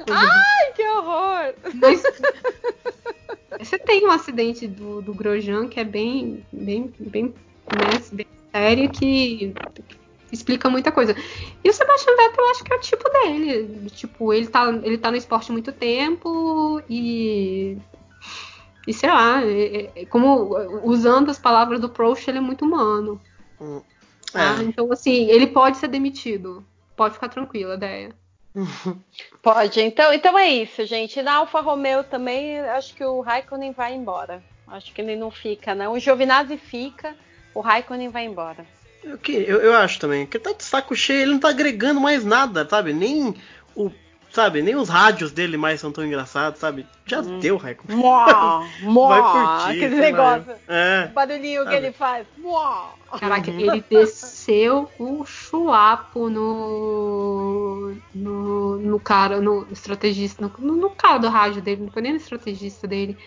Ai, 0.09 0.71
que 0.75 0.87
horror! 0.87 1.53
Mas 1.75 2.03
você 3.59 3.77
tem 3.77 4.07
um 4.07 4.11
acidente 4.11 4.67
do, 4.67 5.01
do 5.01 5.13
Grosjean 5.13 5.67
que 5.67 5.79
é 5.79 5.83
bem, 5.83 6.45
bem, 6.51 6.93
bem, 6.99 7.25
né, 7.25 8.01
bem 8.11 8.27
sério 8.51 8.89
que 8.89 9.53
explica 10.31 10.69
muita 10.69 10.91
coisa. 10.91 11.15
E 11.63 11.69
o 11.69 11.73
Sebastian 11.73 12.15
Vettel 12.15 12.43
eu 12.43 12.51
acho 12.51 12.63
que 12.63 12.73
é 12.73 12.75
o 12.75 12.81
tipo 12.81 13.09
dele. 13.09 13.89
Tipo, 13.91 14.33
ele 14.33 14.47
tá, 14.47 14.69
ele 14.83 14.97
tá 14.97 15.11
no 15.11 15.17
esporte 15.17 15.51
há 15.51 15.53
muito 15.53 15.71
tempo 15.71 16.81
e. 16.89 17.77
E 18.87 18.93
sei 18.93 19.09
lá, 19.09 19.43
é- 19.43 19.91
é- 19.95 20.05
como 20.05 20.55
usando 20.83 21.29
as 21.29 21.37
palavras 21.39 21.79
do 21.79 21.89
Prost, 21.89 22.27
ele 22.27 22.39
é 22.39 22.41
muito 22.41 22.65
humano. 22.65 23.21
Hum. 23.59 23.81
tá? 24.31 24.57
É. 24.59 24.63
Então, 24.63 24.91
assim, 24.91 25.25
ele 25.29 25.47
pode 25.47 25.77
ser 25.77 25.87
demitido. 25.87 26.65
Pode 26.95 27.13
ficar 27.15 27.27
tranquila, 27.29 27.75
ideia. 27.75 28.11
Pode, 29.41 29.81
então, 29.81 30.13
então 30.13 30.37
é 30.37 30.49
isso, 30.49 30.85
gente. 30.85 31.21
Na 31.21 31.35
Alfa 31.35 31.61
Romeo 31.61 32.03
também, 32.03 32.59
acho 32.59 32.93
que 32.93 33.03
o 33.03 33.21
Raikkonen 33.21 33.71
vai 33.71 33.93
embora. 33.93 34.43
Acho 34.67 34.93
que 34.93 35.01
ele 35.01 35.15
não 35.15 35.31
fica, 35.31 35.73
não. 35.75 35.93
O 35.93 35.99
Giovinazzi 35.99 36.57
fica, 36.57 37.15
o 37.53 37.61
Raikkonen 37.61 38.09
vai 38.09 38.25
embora. 38.25 38.65
Eu, 39.03 39.17
que- 39.17 39.31
eu, 39.47 39.59
eu 39.61 39.73
acho 39.75 39.99
também. 39.99 40.25
Que 40.25 40.37
tá 40.37 40.53
de 40.53 40.63
saco 40.63 40.95
cheio, 40.95 41.21
ele 41.21 41.31
não 41.31 41.39
tá 41.39 41.49
agregando 41.49 41.99
mais 41.99 42.23
nada, 42.23 42.67
sabe? 42.69 42.93
Nem 42.93 43.33
o. 43.75 43.89
Sabe, 44.31 44.61
nem 44.61 44.75
os 44.77 44.87
rádios 44.87 45.31
dele 45.33 45.57
mais 45.57 45.81
são 45.81 45.91
tão 45.91 46.05
engraçados, 46.05 46.59
sabe? 46.59 46.87
Já 47.05 47.19
deu, 47.19 47.57
Raico. 47.57 47.83
Mua, 47.91 48.65
mua, 48.81 49.07
Vai 49.09 49.21
curtir. 49.21 49.77
aquele 49.85 49.95
negócio. 49.99 50.53
É. 50.69 51.07
O 51.11 51.13
barulhinho 51.13 51.63
que 51.65 51.71
Sabe? 51.71 51.75
ele 51.85 51.91
faz. 51.91 52.27
Mua. 52.37 52.93
Caraca, 53.19 53.51
ele 53.51 53.83
desceu 53.89 54.89
o 54.97 55.25
chuapo 55.25 56.29
no, 56.29 57.93
no, 58.15 58.77
no 58.77 58.99
cara, 59.01 59.41
no 59.41 59.67
estrategista, 59.69 60.49
no, 60.59 60.75
no 60.77 60.89
cara 60.91 61.17
do 61.17 61.27
rádio 61.27 61.61
dele, 61.61 61.83
não 61.83 61.91
foi 61.91 62.01
nem 62.01 62.11
no 62.13 62.17
estrategista 62.17 62.87
dele, 62.87 63.17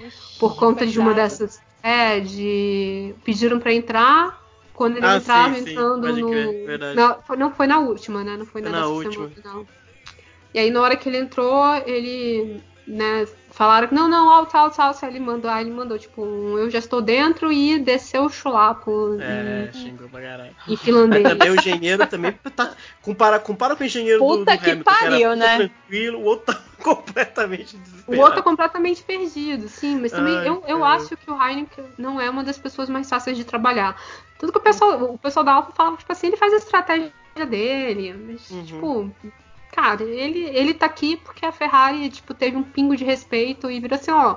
por 0.41 0.57
conta 0.57 0.87
de 0.87 0.99
uma 0.99 1.13
dessas. 1.13 1.61
É, 1.83 2.19
de. 2.19 3.15
Pediram 3.25 3.61
pra 3.61 3.75
entrar. 3.75 4.43
Quando 4.73 4.97
ele 4.97 5.07
Ah, 5.07 5.19
entrava 5.19 5.55
sim, 5.55 5.65
sim, 5.65 5.71
entrando 5.73 6.01
pode 6.07 6.21
no. 6.23 6.29
crer. 6.31 6.81
Não 6.97 7.23
foi, 7.23 7.37
não, 7.37 7.53
foi 7.53 7.67
na 7.67 7.79
última, 7.79 8.25
né? 8.25 8.37
Não 8.39 8.47
foi 8.47 8.63
Foi 8.63 8.71
na, 8.73 8.81
na 8.81 8.87
última. 8.87 9.29
semana, 9.29 9.35
não. 9.45 9.67
E 10.55 10.59
aí 10.59 10.71
na 10.71 10.81
hora 10.81 10.97
que 10.97 11.09
ele 11.09 11.19
entrou, 11.19 11.75
ele. 11.85 12.63
Né, 12.87 13.27
falaram 13.51 13.89
que 13.89 13.95
não, 13.95 14.07
não, 14.09 14.29
alto, 14.29 14.55
alto, 14.55 14.79
alto. 14.79 15.03
Aí 15.07 15.11
ele 15.11 15.19
mandou, 15.19 15.51
aí 15.51 15.65
ele 15.65 15.71
mandou, 15.75 15.99
tipo, 15.99 16.23
um, 16.23 16.59
eu 16.59 16.69
já 16.71 16.79
estou 16.79 17.01
dentro 17.01 17.51
e 17.51 17.79
desceu 17.79 18.25
o 18.25 18.29
chulapo 18.29 19.17
É, 19.23 19.71
xingou 19.73 20.07
pra 20.11 20.21
caralho. 20.21 20.55
em 20.69 20.77
finlandês. 20.77 21.23
Também 21.27 21.51
o 21.51 21.57
engenheiro 21.57 22.07
também 22.07 22.33
tá. 22.55 22.75
Compara, 23.01 23.39
compara 23.41 23.75
com 23.75 23.83
o 23.83 23.87
engenheiro 23.87 24.19
do, 24.21 24.29
do 24.29 24.39
Puta 24.41 24.59
que 24.59 24.71
Hamilton, 24.71 24.93
que 24.93 24.99
pariu, 25.01 25.31
tudo 25.31 25.39
né? 25.39 25.57
tranquilo, 25.57 26.19
o 26.19 26.25
outro 26.25 26.55
tá 26.55 26.61
completamente 26.85 27.75
O 27.75 27.79
desesperado. 27.81 28.23
outro 28.23 28.41
é 28.41 28.43
completamente 28.43 29.03
perdido, 29.03 29.67
sim, 29.67 29.99
mas 29.99 30.13
também 30.13 30.37
Ai, 30.41 30.49
eu, 30.49 30.63
eu 30.69 30.85
acho 30.85 31.17
que 31.17 31.31
o 31.31 31.43
Heineken 31.43 31.87
não 31.97 32.21
é 32.21 32.29
uma 32.29 32.45
das 32.45 32.59
pessoas 32.59 32.91
mais 32.91 33.09
fáceis 33.09 33.35
de 33.39 33.45
trabalhar. 33.45 33.99
Tudo 34.39 34.53
que 34.53 34.59
o 34.59 34.63
pessoal, 34.63 35.03
o 35.05 35.17
pessoal 35.17 35.43
da 35.43 35.53
Alfa 35.55 35.73
falava, 35.73 35.97
tipo 35.97 36.13
assim, 36.13 36.27
ele 36.27 36.37
faz 36.37 36.53
a 36.53 36.57
estratégia 36.59 37.13
dele, 37.49 38.13
mas, 38.13 38.51
Uhum. 38.51 38.65
tipo, 38.67 39.17
cara, 39.75 40.03
ele, 40.03 40.45
ele 40.57 40.73
tá 40.75 40.87
aqui 40.87 41.17
porque 41.17 41.45
a 41.45 41.53
Ferrari, 41.53 42.09
tipo, 42.09 42.33
teve 42.33 42.57
um 42.57 42.63
pingo 42.63 42.97
de 42.97 43.05
respeito 43.05 43.71
e 43.71 43.81
virou 43.81 43.99
assim, 43.99 44.11
ó, 44.11 44.37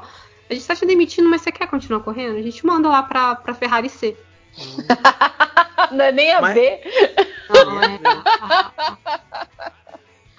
a 0.49 0.53
gente 0.53 0.65
tá 0.65 0.75
te 0.75 0.85
demitindo, 0.85 1.29
mas 1.29 1.41
você 1.41 1.51
quer 1.51 1.67
continuar 1.67 1.99
correndo? 2.01 2.37
A 2.37 2.41
gente 2.41 2.65
manda 2.65 2.89
lá 2.89 3.03
pra, 3.03 3.35
pra 3.35 3.53
Ferrari 3.53 3.89
C. 3.89 4.17
Não 5.91 6.03
é 6.05 6.11
nem 6.11 6.33
a 6.33 6.41
Mas- 6.41 6.53
ver. 6.55 6.81
Não, 7.49 7.81
é, 7.81 7.99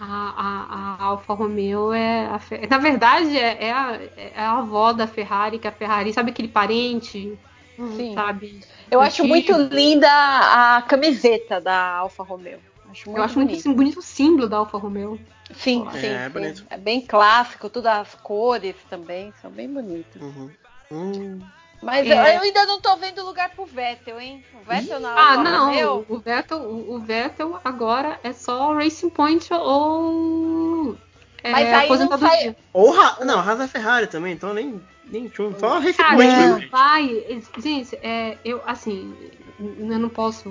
a, 0.01 0.35
a, 0.37 0.97
a 1.01 1.05
Alfa 1.05 1.35
Romeo 1.35 1.93
é. 1.93 2.27
a 2.27 2.41
na 2.69 2.79
verdade, 2.79 3.37
é, 3.39 3.67
é 3.67 3.73
a, 3.73 4.01
é 4.17 4.33
a 4.41 4.59
avó 4.59 4.93
da 4.93 5.07
Ferrari, 5.07 5.59
que 5.59 5.67
a 5.69 5.73
Ferrari, 5.73 6.13
sabe 6.13 6.31
aquele 6.31 6.49
parente? 6.49 7.39
Sim. 7.77 8.15
Sabe? 8.15 8.61
Eu 8.91 9.01
acho 9.01 9.25
muito 9.25 9.53
linda 9.57 10.09
a 10.11 10.83
camiseta 10.83 11.61
da 11.61 11.97
Alfa 11.99 12.25
Romeo. 12.25 12.59
Acho 12.91 13.09
Eu 13.09 13.13
muito 13.13 13.25
acho 13.25 13.39
muito 13.39 13.51
bonito. 13.51 13.61
assim, 13.61 13.75
bonito 13.75 13.99
o 13.99 14.03
símbolo 14.03 14.49
da 14.49 14.59
Alfa 14.59 14.79
Romeo. 14.79 15.21
Sim, 15.55 15.89
É, 15.95 15.99
sim, 16.01 16.09
é 16.09 16.29
sim. 16.29 16.31
bonito. 16.31 16.67
É 16.71 16.77
bem 16.79 17.07
clássico, 17.07 17.71
tudo 17.71 17.87
as 17.87 18.15
cores 18.15 18.77
também 18.85 19.33
são 19.41 19.51
bem 19.51 19.73
bonitas. 19.73 20.23
Uhum. 20.23 20.51
Hum. 20.91 21.47
Mas 21.81 22.09
É. 22.09 22.13
eu, 22.13 22.17
eu 22.17 22.41
ainda 22.43 22.67
não 22.67 22.81
tô 22.81 22.97
vendo 22.97 23.25
lugar 23.25 23.51
pro 23.55 23.65
Vettel, 23.65 24.21
hein? 24.21 24.45
O 24.53 24.65
Vettel 24.65 25.01
na 25.01 25.15
Ah, 25.15 25.37
não, 25.37 25.71
Romeo? 25.71 26.07
o 26.09 26.19
Vettel, 26.19 26.59
o 26.63 26.95
o 26.97 27.01
Vettel 27.01 27.59
agora 27.65 28.19
é 28.23 28.33
só 28.33 28.73
Racing 28.75 29.11
Point 29.11 29.53
ou 29.53 30.97
é, 31.43 31.53
Mas 31.53 31.69
aí 31.75 31.89
não 31.99 32.19
sai. 32.19 32.57
Ou 32.73 32.91
Ra... 32.91 33.25
Não, 33.25 33.39
Haas 33.39 33.61
é 33.61 33.69
Ferrari 33.69 34.07
também, 34.07 34.33
então 34.35 34.53
nem. 34.53 34.81
nem 35.11 35.29
tchum, 35.29 35.55
só 35.59 35.81
não 35.81 35.83
gente. 35.83 36.69
vai. 36.69 37.43
Gente, 37.59 37.97
é, 37.97 38.37
eu, 38.45 38.61
assim, 38.67 39.15
eu 39.61 39.99
não 39.99 40.09
posso. 40.09 40.49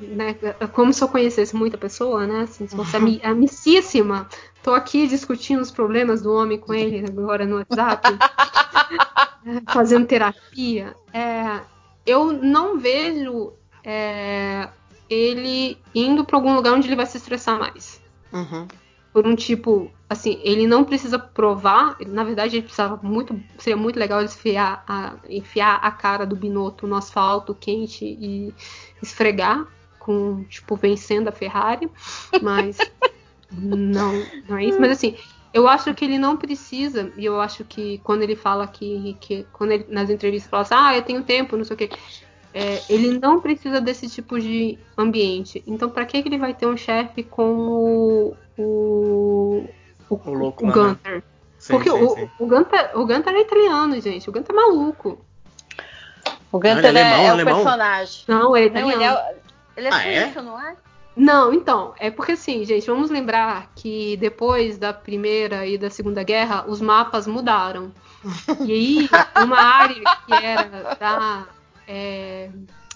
Né, 0.00 0.34
como 0.72 0.92
se 0.92 1.02
eu 1.02 1.08
conhecesse 1.08 1.54
muita 1.56 1.78
pessoa, 1.78 2.26
né? 2.26 2.42
Assim, 2.42 2.66
se 2.68 2.76
fosse 2.76 2.96
ami- 2.96 3.20
amicíssima. 3.24 4.28
Tô 4.62 4.72
aqui 4.72 5.06
discutindo 5.06 5.60
os 5.60 5.70
problemas 5.70 6.22
do 6.22 6.32
homem 6.32 6.58
com 6.58 6.72
ele 6.72 7.04
agora 7.06 7.44
no 7.44 7.56
WhatsApp, 7.56 8.08
fazendo 9.72 10.06
terapia. 10.06 10.94
É, 11.12 11.60
eu 12.06 12.32
não 12.32 12.78
vejo 12.78 13.52
é, 13.84 14.68
ele 15.08 15.78
indo 15.94 16.24
para 16.24 16.36
algum 16.36 16.54
lugar 16.54 16.72
onde 16.72 16.88
ele 16.88 16.96
vai 16.96 17.06
se 17.06 17.16
estressar 17.16 17.58
mais 17.58 18.00
Uhum. 18.32 18.66
por 19.12 19.26
um 19.26 19.36
tipo, 19.36 19.90
assim, 20.14 20.40
ele 20.42 20.66
não 20.66 20.84
precisa 20.84 21.18
provar, 21.18 21.96
ele- 22.00 22.10
na 22.10 22.24
verdade 22.24 22.56
ele 22.56 22.62
precisava 22.62 22.98
muito, 23.02 23.40
seria 23.58 23.76
muito 23.76 23.98
legal 23.98 24.20
ele 24.20 24.28
enfiar 24.28 24.84
a, 24.88 25.16
enfiar 25.28 25.76
a 25.76 25.90
cara 25.90 26.24
do 26.26 26.36
Binotto 26.36 26.86
no 26.86 26.96
asfalto 26.96 27.54
quente 27.54 28.04
e 28.04 28.54
esfregar 29.02 29.66
com, 29.98 30.44
tipo, 30.44 30.76
vencendo 30.76 31.28
a 31.28 31.32
Ferrari, 31.32 31.90
mas 32.42 32.78
não, 33.50 34.12
não 34.48 34.58
é 34.58 34.66
isso, 34.66 34.80
mas 34.80 34.92
assim, 34.92 35.16
eu 35.52 35.68
acho 35.68 35.94
que 35.94 36.04
ele 36.04 36.18
não 36.18 36.36
precisa, 36.36 37.12
e 37.16 37.24
eu 37.24 37.40
acho 37.40 37.64
que 37.64 37.98
quando 37.98 38.22
ele 38.22 38.36
fala 38.36 38.66
que, 38.66 39.14
que 39.20 39.44
quando 39.52 39.72
ele 39.72 39.86
nas 39.88 40.10
entrevistas 40.10 40.50
fala 40.50 40.62
assim, 40.62 40.74
ah, 40.74 40.96
eu 40.96 41.02
tenho 41.02 41.22
tempo, 41.24 41.56
não 41.56 41.64
sei 41.64 41.74
o 41.74 41.78
quê, 41.78 41.90
é, 42.52 42.84
ele 42.88 43.18
não 43.18 43.40
precisa 43.40 43.80
desse 43.80 44.08
tipo 44.08 44.38
de 44.38 44.78
ambiente. 44.96 45.62
Então, 45.66 45.90
pra 45.90 46.06
que, 46.06 46.22
que 46.22 46.28
ele 46.28 46.38
vai 46.38 46.54
ter 46.54 46.66
um 46.66 46.76
chefe 46.76 47.24
como 47.24 48.36
o, 48.56 49.74
o, 50.10 50.14
O 50.24 50.34
louco 50.34 50.64
o 50.64 50.66
né? 50.68 50.72
Gunter? 50.72 51.22
Sim, 51.58 51.72
Porque 51.72 51.90
sim, 51.90 52.02
o, 52.02 52.08
sim. 52.10 52.30
o 52.38 52.46
Gunter, 52.46 52.90
o 52.94 53.06
Gunter 53.06 53.34
é 53.34 53.40
italiano, 53.40 54.00
gente. 54.00 54.28
O 54.28 54.32
Gunter 54.32 54.54
é 54.54 54.58
maluco. 54.60 55.24
O 56.52 56.58
Não, 56.58 56.60
Gunter 56.60 56.84
é 56.84 56.86
é, 56.86 56.88
alemão, 56.88 57.20
é 57.24 57.28
o 57.28 57.32
alemão? 57.32 57.54
personagem. 57.54 58.24
Não, 58.28 58.56
ele 58.56 58.66
é 58.66 58.70
Não, 58.82 58.90
italiano. 58.90 59.02
ele 59.02 59.04
é, 59.04 59.36
ele 59.76 59.88
é 59.88 59.92
Ah, 59.92 60.06
é? 60.06 60.22
suíço, 60.24 60.42
não 60.42 60.60
é? 60.60 60.76
Não, 61.16 61.52
então, 61.54 61.94
é 61.98 62.10
porque 62.10 62.32
assim, 62.32 62.64
gente, 62.64 62.86
vamos 62.88 63.08
lembrar 63.08 63.70
que 63.76 64.16
depois 64.16 64.76
da 64.78 64.92
Primeira 64.92 65.64
e 65.64 65.78
da 65.78 65.88
Segunda 65.88 66.24
Guerra, 66.24 66.64
os 66.66 66.80
mapas 66.80 67.26
mudaram. 67.26 67.92
E 68.64 68.72
aí, 68.72 69.08
uma 69.44 69.60
área 69.60 70.02
que 70.26 70.32
era 70.34 70.96
da, 70.98 71.46
é, 71.86 72.50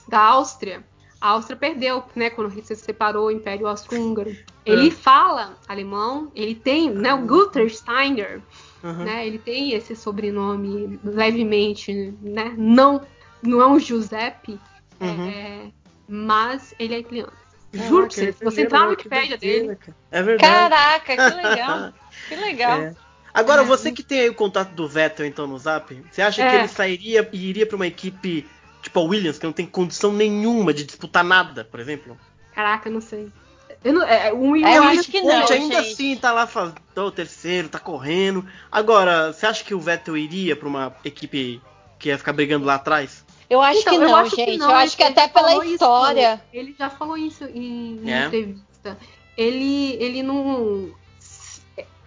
da 0.09 0.19
Áustria, 0.19 0.83
a 1.21 1.31
Áustria 1.31 1.57
perdeu, 1.57 2.05
né, 2.15 2.31
quando 2.31 2.51
se 2.63 2.77
separou 2.77 3.27
o 3.27 3.31
Império 3.31 3.67
Austro-Húngaro. 3.67 4.37
Ele 4.65 4.91
fala 4.91 5.57
alemão, 5.67 6.31
ele 6.35 6.55
tem, 6.55 6.91
né, 6.91 7.13
o 7.15 7.27
Guter 7.27 7.69
Steiner, 7.75 8.41
Uhum. 8.83 9.05
né, 9.05 9.27
ele 9.27 9.39
tem 9.39 9.73
esse 9.73 9.97
sobrenome 9.97 11.01
levemente, 11.03 11.93
né, 12.23 12.55
não, 12.57 13.01
não 13.43 13.61
é 13.61 13.67
um 13.67 13.79
Giuseppe, 13.79 14.61
é, 15.01 15.05
Uhum. 15.05 15.29
é, 15.31 15.61
mas 16.09 16.75
ele 16.79 16.95
é 16.95 16.99
italiano. 17.01 17.33
Juro 17.73 18.07
pra 18.07 18.09
que 18.09 18.15
você, 18.15 18.33
se 18.33 18.45
você 18.45 18.63
entrar 18.63 18.81
na 18.81 18.89
Wikipédia 18.89 19.37
dele. 19.37 19.77
É 20.11 20.23
verdade. 20.23 20.53
Caraca, 20.71 21.17
que 21.17 21.37
legal. 21.37 21.93
que 22.29 22.37
legal. 22.37 22.81
É. 22.81 22.95
Agora, 23.35 23.63
É. 23.63 23.65
você 23.65 23.93
que 23.93 24.03
tem 24.03 24.21
aí 24.21 24.29
o 24.31 24.35
contato 24.35 24.71
do 24.73 24.89
Vettel, 24.89 25.27
então, 25.27 25.47
no 25.47 25.59
Zap, 25.59 25.95
você 26.11 26.23
acha 26.23 26.43
que 26.43 26.57
É. 26.57 26.61
ele 26.61 26.69
sairia 26.69 27.29
e 27.31 27.49
iria 27.51 27.67
pra 27.67 27.77
uma 27.77 27.87
equipe 27.87 28.47
tipo 28.83 28.99
a 29.01 29.03
Williams, 29.03 29.39
que 29.39 29.47
não 29.47 29.53
tem 29.53 29.67
condição 29.67 30.13
nenhuma 30.13 30.73
de 30.75 30.85
disputar 30.85 31.25
nada, 31.25 31.65
por 31.65 31.81
exemplo? 31.81 32.17
caraca, 32.55 32.91
não 32.91 33.01
sei. 33.01 33.31
Eu 33.85 33.93
não, 33.93 34.03
é, 34.05 34.33
o 34.33 34.51
Will 34.51 34.67
É, 34.67 34.77
eu 34.79 34.83
Williams- 34.83 34.99
acho 35.01 35.11
que 35.13 35.21
Ponte 35.21 35.33
não, 35.33 35.49
ainda 35.49 35.83
gente. 35.83 35.93
assim 35.93 36.17
tá 36.17 36.33
lá 36.33 36.47
faz- 36.49 36.75
tá 36.93 37.05
o 37.05 37.11
terceiro, 37.13 37.69
tá 37.69 37.79
correndo. 37.79 38.45
Agora, 38.73 39.33
você 39.33 39.47
acha 39.47 39.63
que 39.63 39.73
o 39.75 39.79
Vettel 39.79 40.17
iria 40.17 40.57
pra 40.57 40.67
uma 40.69 40.97
equipe 41.05 41.63
que 41.99 42.09
ia 42.09 42.19
ficar 42.19 42.33
brigando 42.33 42.67
lá 42.67 42.75
atrás? 42.75 43.25
Eu 43.49 43.61
acho 43.63 43.79
Então, 43.81 43.95
que 43.97 44.03
eu 44.05 44.09
não, 44.09 44.17
acho 44.17 44.35
que 44.35 44.45
gente. 44.45 44.59
não, 44.59 44.71
eu 44.71 44.77
acho 44.77 44.97
que 44.97 45.03
até 45.05 45.29
pela 45.29 45.49
falou 45.51 45.63
isso, 45.63 45.73
história. 45.75 46.43
ele 46.53 46.75
já 46.77 46.91
falou 46.91 47.17
isso 47.17 47.45
em, 47.45 48.01
em 48.05 48.11
É? 48.13 48.27
entrevista. 48.27 48.99
Ele, 49.37 49.93
ele 50.03 50.23
não. 50.25 50.91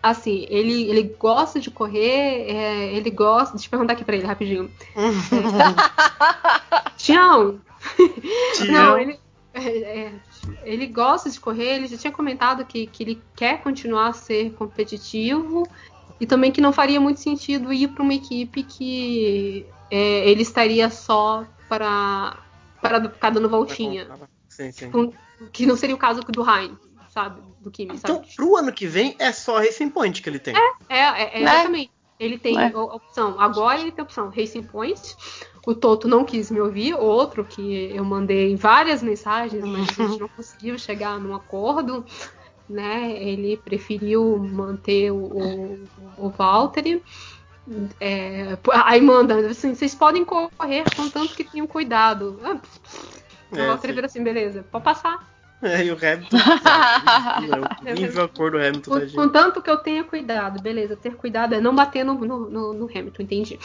Assim, 0.04 0.48
ele, 0.50 0.90
ele 0.90 1.04
gosta 1.20 1.60
de 1.60 1.70
correr, 1.70 2.50
é, 2.50 2.94
ele 2.96 3.12
gosta. 3.12 3.54
Deixa 3.54 3.68
eu 3.68 3.72
perguntar 3.72 3.94
aqui 3.94 4.04
pra 4.04 4.16
ele 4.16 4.26
rapidinho. 4.26 4.72
Tião! 6.98 7.60
Tião. 8.56 8.72
Não, 8.72 8.98
ele, 8.98 9.20
é, 9.54 9.68
é, 9.78 10.14
ele 10.64 10.88
gosta 10.88 11.30
de 11.30 11.40
correr, 11.40 11.76
ele 11.76 11.88
já 11.88 11.98
tinha 11.98 12.14
comentado 12.14 12.66
que, 12.66 12.88
que 12.88 13.04
ele 13.04 13.22
quer 13.36 13.62
continuar 13.62 14.08
a 14.08 14.14
ser 14.14 14.52
competitivo 14.54 15.68
e 16.20 16.26
também 16.26 16.52
que 16.52 16.62
não 16.62 16.72
faria 16.74 17.00
muito 17.00 17.20
sentido 17.20 17.74
ir 17.74 17.88
para 17.90 18.04
uma 18.04 18.14
equipe 18.14 18.64
que 18.64 19.66
é, 19.90 20.30
ele 20.30 20.44
estaria 20.44 20.90
só 20.90 21.46
para, 21.68 22.38
para 22.82 23.10
ficar 23.10 23.32
dando 23.32 23.50
voltinha. 23.50 24.08
Sim, 24.48 24.72
sim. 24.72 24.92
Com- 24.92 25.12
Que 25.52 25.66
não 25.66 25.76
seria 25.76 25.96
o 25.96 25.98
caso 25.98 26.22
do 26.22 26.44
Ryan, 26.44 26.78
sabe? 27.12 27.42
Do 27.60 27.70
Kimi, 27.70 27.98
sabe? 27.98 28.14
Então, 28.14 28.24
pro 28.36 28.56
ano 28.56 28.72
que 28.72 28.88
vem, 28.88 29.16
é 29.20 29.32
só 29.32 29.58
Racing 29.60 29.90
Point 29.90 30.22
que 30.22 30.30
ele 30.30 30.40
tem. 30.40 30.56
É, 30.56 30.72
é, 30.90 31.24
é, 31.38 31.42
exatamente. 31.42 31.92
Ele 32.20 32.38
tem 32.38 32.58
É. 32.58 32.72
a 32.72 32.80
opção. 32.80 33.40
Agora 33.40 33.80
ele 33.82 33.92
tem 33.92 34.02
a 34.02 34.06
opção 34.06 34.30
Racing 34.30 34.64
Point. 34.64 35.02
O 35.66 35.76
Toto 35.76 36.08
não 36.08 36.24
quis 36.24 36.50
me 36.50 36.60
ouvir. 36.62 36.94
Outro 36.94 37.44
que 37.44 37.92
eu 37.94 38.06
mandei 38.06 38.56
várias 38.56 39.04
mensagens, 39.04 39.64
mas 39.64 39.90
a 40.00 40.08
gente 40.08 40.20
não 40.22 40.28
conseguiu 40.30 40.78
chegar 40.80 41.20
num 41.20 41.36
acordo. 41.36 42.06
Né? 42.70 43.12
Ele 43.22 43.58
preferiu 43.58 44.38
manter 44.38 45.12
o, 45.12 45.18
o, 45.18 45.88
o 46.18 46.30
Valtteri. 46.30 47.04
É, 48.00 48.58
aí 48.86 49.02
manda 49.02 49.50
assim, 49.50 49.76
vocês 49.76 49.94
podem 49.94 50.24
correr 50.24 50.84
contanto 50.96 51.36
que 51.36 51.44
tenham 51.44 51.68
cuidado. 51.68 52.40
Ah, 52.44 52.60
o 53.52 53.58
É, 53.58 53.68
Valtteri 53.68 53.92
sim. 53.92 53.96
vira 53.96 54.06
assim, 54.08 54.24
beleza, 54.24 54.64
pode 54.72 54.84
passar. 54.84 55.31
É, 55.62 55.84
e 55.86 55.92
o 55.92 55.96
Hamilton. 55.96 56.38
é, 57.86 57.92
o 57.94 57.96
nível 58.00 58.24
a 58.24 58.28
cor 58.28 58.52
do 58.52 58.58
Hamilton, 58.58 58.92
Com- 58.92 59.00
tadinho. 59.00 59.16
Contanto 59.22 59.62
que 59.62 59.70
eu 59.70 59.78
tenha 59.78 60.04
cuidado, 60.04 60.62
beleza. 60.62 60.96
Ter 60.96 61.16
cuidado 61.16 61.54
é 61.56 61.62
não 61.62 61.76
bater 61.76 62.04
no, 62.04 62.16
no, 62.16 62.50
no- 62.50 62.74
no 62.74 62.86
Hamilton, 62.86 63.24
entendi. 63.24 63.60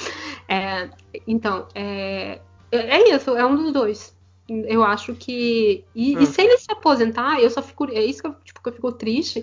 É, 0.48 0.88
então, 1.26 1.66
é, 1.74 2.40
é 2.70 3.14
isso, 3.14 3.36
é 3.36 3.44
um 3.46 3.56
dos 3.56 3.72
dois. 3.72 4.16
Eu 4.48 4.84
acho 4.84 5.14
que. 5.14 5.84
E, 5.94 6.16
Hum. 6.16 6.20
e 6.20 6.26
se 6.26 6.40
ele 6.40 6.56
se 6.58 6.70
aposentar, 6.70 7.40
eu 7.40 7.50
só 7.50 7.60
fico. 7.62 7.84
É 7.90 8.04
isso 8.04 8.22
que 8.22 8.28
eu, 8.28 8.34
tipo, 8.44 8.62
que 8.62 8.68
eu 8.68 8.72
fico 8.72 8.92
triste. 8.92 9.40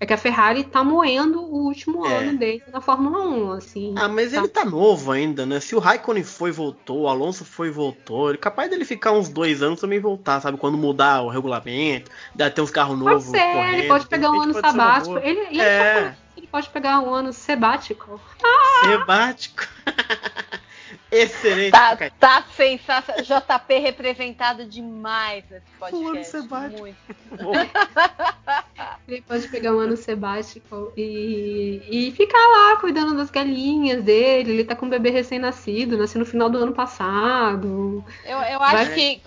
É 0.00 0.06
que 0.06 0.12
a 0.12 0.18
Ferrari 0.18 0.64
tá 0.64 0.82
moendo 0.82 1.40
o 1.40 1.64
último 1.66 2.04
É. 2.06 2.18
ano 2.18 2.36
dele 2.36 2.64
na 2.72 2.80
Fórmula 2.80 3.20
1, 3.24 3.52
assim. 3.52 3.94
Ah, 3.96 4.08
mas 4.08 4.32
ele 4.32 4.48
tá 4.48 4.64
novo 4.64 5.12
ainda, 5.12 5.46
né? 5.46 5.60
Se 5.60 5.76
o 5.76 5.78
Raikkonen 5.78 6.24
foi 6.24 6.50
e 6.50 6.52
voltou, 6.52 7.02
o 7.02 7.08
Alonso 7.08 7.44
foi 7.44 7.68
e 7.68 7.70
voltou, 7.70 8.28
ele 8.28 8.38
é 8.38 8.40
capaz 8.40 8.68
dele 8.68 8.84
ficar 8.84 9.12
uns 9.12 9.28
dois 9.28 9.62
anos 9.62 9.80
também 9.80 10.00
voltar, 10.00 10.40
sabe? 10.40 10.58
Quando 10.58 10.76
mudar 10.76 11.22
o 11.22 11.28
regulamento, 11.28 12.10
dar 12.34 12.50
ter 12.50 12.60
uns 12.62 12.70
carros 12.70 12.98
Pode 12.98 13.10
novos. 13.14 13.24
ser, 13.30 13.36
ele 13.38 13.52
correndo, 13.52 13.88
pode 13.88 14.04
de 14.04 14.10
pegar 14.10 14.30
um 14.32 14.40
ano 14.40 14.52
pode 14.52 14.66
ser 14.66 14.72
sabático. 14.72 15.18
Ele, 15.18 15.40
ele 15.40 15.60
É. 15.60 16.16
que 16.34 16.40
ele 16.40 16.46
pode 16.48 16.68
pegar 16.70 16.98
um 17.00 17.14
ano 17.14 17.32
sabático. 17.32 18.20
Sebático. 18.84 19.62
Excelente, 21.10 21.70
Tá, 21.72 21.96
tá 22.18 22.44
sensacional. 22.54 23.22
JP 23.22 23.78
representado 23.78 24.64
demais 24.66 25.44
nesse 25.50 25.54
ano 25.56 25.78
podcast. 25.78 26.26
sabático. 26.32 26.80
Muito. 26.82 26.96
Ele 29.08 29.22
pode 29.22 29.48
pegar 29.48 29.74
um 29.74 29.78
ano 29.78 29.96
sabático 29.96 30.92
e, 30.96 31.82
e 31.90 32.12
ficar 32.12 32.38
lá 32.38 32.76
cuidando 32.80 33.16
das 33.16 33.30
galinhas 33.30 34.02
dele. 34.02 34.52
Ele 34.52 34.64
tá 34.64 34.74
com 34.74 34.86
um 34.86 34.90
bebê 34.90 35.10
recém-nascido, 35.10 35.98
nasceu 35.98 36.18
no 36.18 36.26
final 36.26 36.48
do 36.48 36.58
ano 36.58 36.72
passado. 36.72 38.04
Eu, 38.24 38.38
eu 38.38 38.58
Vai- 38.58 38.76
acho 38.82 38.94
que, 38.94 39.22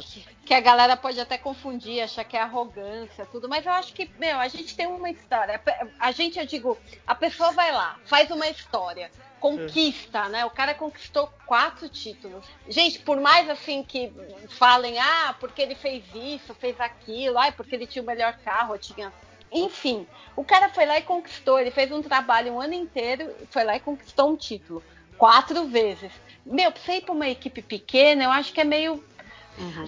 que 0.46 0.54
a 0.54 0.60
galera 0.62 0.96
pode 0.98 1.20
até 1.20 1.38
confundir, 1.38 2.02
achar 2.02 2.24
que 2.24 2.38
é 2.38 2.42
arrogância, 2.42 3.26
tudo, 3.32 3.48
mas 3.50 3.66
eu 3.66 3.72
acho 3.74 3.94
que, 3.94 4.10
meu, 4.20 4.40
a 4.40 4.48
gente 4.48 4.76
tem 4.76 4.88
uma 4.88 5.10
história. 5.10 5.62
A 6.00 6.12
gente, 6.12 6.40
eu 6.40 6.46
digo, 6.46 6.78
a 7.06 7.14
pessoa 7.16 7.52
vai 7.52 7.72
lá, 7.72 7.98
faz 8.06 8.30
uma 8.32 8.48
história, 8.48 9.12
conquista, 9.46 10.28
né? 10.28 10.44
O 10.44 10.50
cara 10.50 10.74
conquistou 10.74 11.30
quatro 11.46 11.88
títulos. 11.88 12.44
Gente, 12.68 12.98
por 13.00 13.22
mais 13.22 13.48
assim 13.48 13.84
que 13.84 14.12
falem, 14.50 14.98
ah, 14.98 15.36
porque 15.40 15.62
ele 15.62 15.76
fez 15.76 16.04
isso, 16.16 16.56
fez 16.56 16.80
aquilo, 16.80 17.38
ai, 17.38 17.52
porque 17.52 17.76
ele 17.76 17.86
tinha 17.86 18.02
o 18.02 18.06
melhor 18.06 18.34
carro, 18.44 18.76
tinha. 18.78 19.14
Enfim, 19.52 20.08
o 20.36 20.44
cara 20.44 20.70
foi 20.70 20.88
lá 20.88 20.98
e 20.98 21.04
conquistou. 21.04 21.60
Ele 21.60 21.70
fez 21.70 21.92
um 21.92 22.02
trabalho 22.02 22.54
um 22.54 22.60
ano 22.60 22.74
inteiro, 22.74 23.32
foi 23.52 23.64
lá 23.64 23.76
e 23.76 23.80
conquistou 23.80 24.32
um 24.32 24.36
título. 24.36 24.84
Quatro 25.16 25.66
vezes. 25.66 26.12
Meu, 26.44 26.72
pra 26.72 26.82
você 26.82 26.94
ir 26.94 27.02
pra 27.02 27.14
uma 27.14 27.30
equipe 27.30 27.62
pequena, 27.62 28.24
eu 28.24 28.32
acho 28.32 28.52
que 28.52 28.62
é 28.62 28.66
meio 28.66 29.04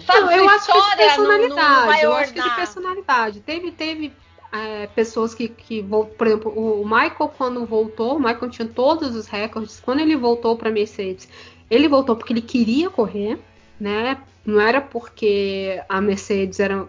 Sabe, 0.06 0.20
Não, 0.20 0.32
eu 0.32 0.48
acho 0.48 0.64
que 0.64 0.78
é 0.78 0.80
de 0.80 0.96
personalidade. 0.96 1.86
vai 1.86 2.04
eu 2.04 2.14
acho 2.14 2.32
que 2.32 2.40
é 2.40 2.42
de 2.42 2.56
personalidade. 2.56 3.40
Teve, 3.40 3.70
teve 3.70 4.12
é, 4.52 4.86
pessoas 4.88 5.34
que, 5.34 5.48
que 5.48 5.82
por 6.16 6.26
exemplo, 6.26 6.52
o 6.52 6.84
Michael 6.84 7.32
quando 7.36 7.66
voltou, 7.66 8.16
o 8.16 8.18
Michael 8.18 8.50
tinha 8.50 8.68
todos 8.68 9.14
os 9.14 9.26
recordes. 9.26 9.80
Quando 9.80 10.00
ele 10.00 10.16
voltou 10.16 10.56
para 10.56 10.70
Mercedes, 10.70 11.28
ele 11.70 11.88
voltou 11.88 12.16
porque 12.16 12.32
ele 12.32 12.42
queria 12.42 12.88
correr, 12.88 13.38
né? 13.78 14.18
Não 14.44 14.60
era 14.60 14.80
porque 14.80 15.82
a 15.88 16.00
Mercedes 16.00 16.58
era 16.58 16.88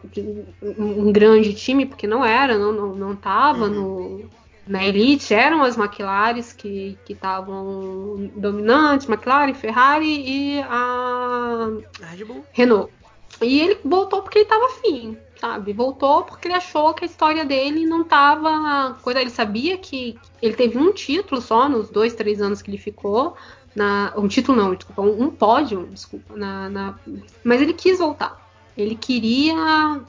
um, 0.61 1.11
grande 1.11 1.53
time, 1.53 1.85
porque 1.85 2.07
não 2.07 2.23
era, 2.23 2.57
não, 2.57 2.71
não, 2.71 2.95
não 2.95 3.15
tava 3.15 3.67
no, 3.67 4.29
na 4.65 4.85
elite, 4.85 5.33
eram 5.33 5.61
as 5.61 5.77
McLarens 5.77 6.53
que 6.53 6.97
que 7.03 7.11
estavam 7.11 8.31
dominantes, 8.35 9.09
McLaren, 9.09 9.53
Ferrari 9.53 10.23
e 10.25 10.61
a 10.61 11.69
Red 12.01 12.23
Bull. 12.23 12.45
Renault. 12.53 12.93
E 13.41 13.59
ele 13.59 13.77
voltou 13.83 14.21
porque 14.21 14.39
ele 14.39 14.45
tava 14.45 14.65
afim, 14.65 15.17
sabe? 15.39 15.73
Voltou 15.73 16.23
porque 16.23 16.47
ele 16.47 16.55
achou 16.55 16.93
que 16.93 17.03
a 17.03 17.07
história 17.07 17.45
dele 17.45 17.85
não 17.85 18.03
tava. 18.03 18.97
Coisa, 19.01 19.21
ele 19.21 19.29
sabia 19.29 19.77
que 19.77 20.17
ele 20.41 20.53
teve 20.55 20.77
um 20.77 20.91
título 20.93 21.41
só 21.41 21.67
nos 21.69 21.89
dois, 21.89 22.13
três 22.13 22.41
anos 22.41 22.61
que 22.61 22.69
ele 22.69 22.77
ficou. 22.77 23.35
Na, 23.75 24.11
um 24.17 24.27
título 24.27 24.57
não, 24.61 24.73
desculpa, 24.75 25.01
um, 25.01 25.23
um 25.23 25.29
pódio, 25.29 25.87
desculpa. 25.91 26.35
Na, 26.35 26.69
na- 26.69 26.99
mas 27.43 27.61
ele 27.61 27.73
quis 27.73 27.99
voltar. 27.99 28.37
Ele 28.77 28.95
queria. 28.95 30.01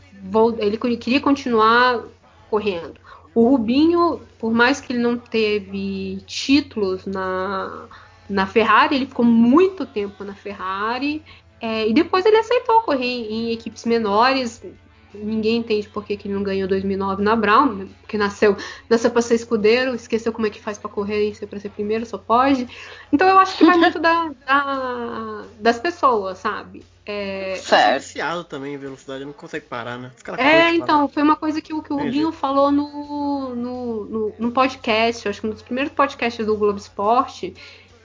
Ele 0.59 0.97
queria 0.97 1.21
continuar 1.21 2.03
correndo. 2.49 2.95
O 3.35 3.49
Rubinho, 3.49 4.21
por 4.39 4.53
mais 4.53 4.81
que 4.81 4.93
ele 4.93 5.01
não 5.03 5.17
teve 5.17 6.21
títulos 6.27 7.07
na, 7.07 7.87
na 8.29 8.47
Ferrari, 8.47 8.97
ele 8.97 9.07
ficou 9.07 9.25
muito 9.25 9.87
tempo 9.87 10.25
na 10.25 10.35
Ferrari. 10.35 11.23
é, 11.61 11.87
e 11.89 11.93
depois 11.93 12.25
ele 12.27 12.37
aceitou 12.39 12.81
correr 12.81 13.05
em, 13.07 13.51
em 13.51 13.53
equipes 13.53 13.85
menores. 13.85 14.63
Ninguém 15.13 15.57
entende 15.57 15.89
por 15.89 16.05
que, 16.05 16.17
que 16.17 16.29
ele 16.29 16.35
não 16.35 16.43
ganhou 16.43 16.69
2009 16.69 17.23
na 17.23 17.35
Brown, 17.35 17.75
né? 17.75 17.87
porque 18.01 18.17
nasceu, 18.17 18.57
nasceu 18.89 19.11
para 19.11 19.23
ser 19.23 19.35
escudeiro, 19.35 19.95
esqueceu 19.95 20.33
como 20.33 20.47
é 20.47 20.51
que 20.51 20.61
faz 20.61 20.79
para 20.79 20.89
correr 20.91 21.31
e 21.31 21.35
ser 21.35 21.47
para 21.49 21.59
ser 21.59 21.71
primeiro, 21.71 22.07
só 22.07 22.17
pode. 22.17 22.69
Então 23.13 23.27
eu 23.29 23.39
acho 23.39 23.57
que 23.59 23.65
vai 23.65 23.77
muito 23.77 23.99
da, 23.99 24.31
da- 24.47 25.45
das 25.59 25.79
pessoas, 25.81 26.39
sabe? 26.39 26.85
É, 27.05 27.61
Tá 27.69 27.99
viciado 27.99 28.45
também 28.45 28.75
em 28.75 28.79
velocidade, 28.79 29.25
não 29.25 29.33
consegue 29.33 29.67
parar, 29.67 29.99
né? 29.99 30.13
É, 30.39 30.75
então, 30.75 30.99
parar. 31.01 31.09
foi 31.09 31.23
uma 31.25 31.35
coisa 31.37 31.61
que, 31.61 31.73
o- 31.75 31.83
que 31.83 31.93
o 31.93 31.97
Entendi. 31.97 32.09
Rubinho 32.19 32.33
falou 32.33 32.71
no, 32.71 33.55
no, 33.57 34.05
no, 34.05 34.35
no 34.39 34.53
podcast, 34.53 35.29
acho 35.29 35.41
que 35.41 35.47
um 35.47 35.51
dos 35.51 35.63
primeiros 35.63 35.93
podcasts 35.93 36.47
do 36.47 36.57
Globo 36.57 36.79
Esporte, 36.79 37.55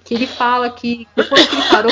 que 0.06 0.14
ele 0.14 0.28
fala 0.28 0.70
que 0.70 1.08
depois 1.16 1.48
que 1.48 1.56
ele 1.56 1.68
parou, 1.68 1.92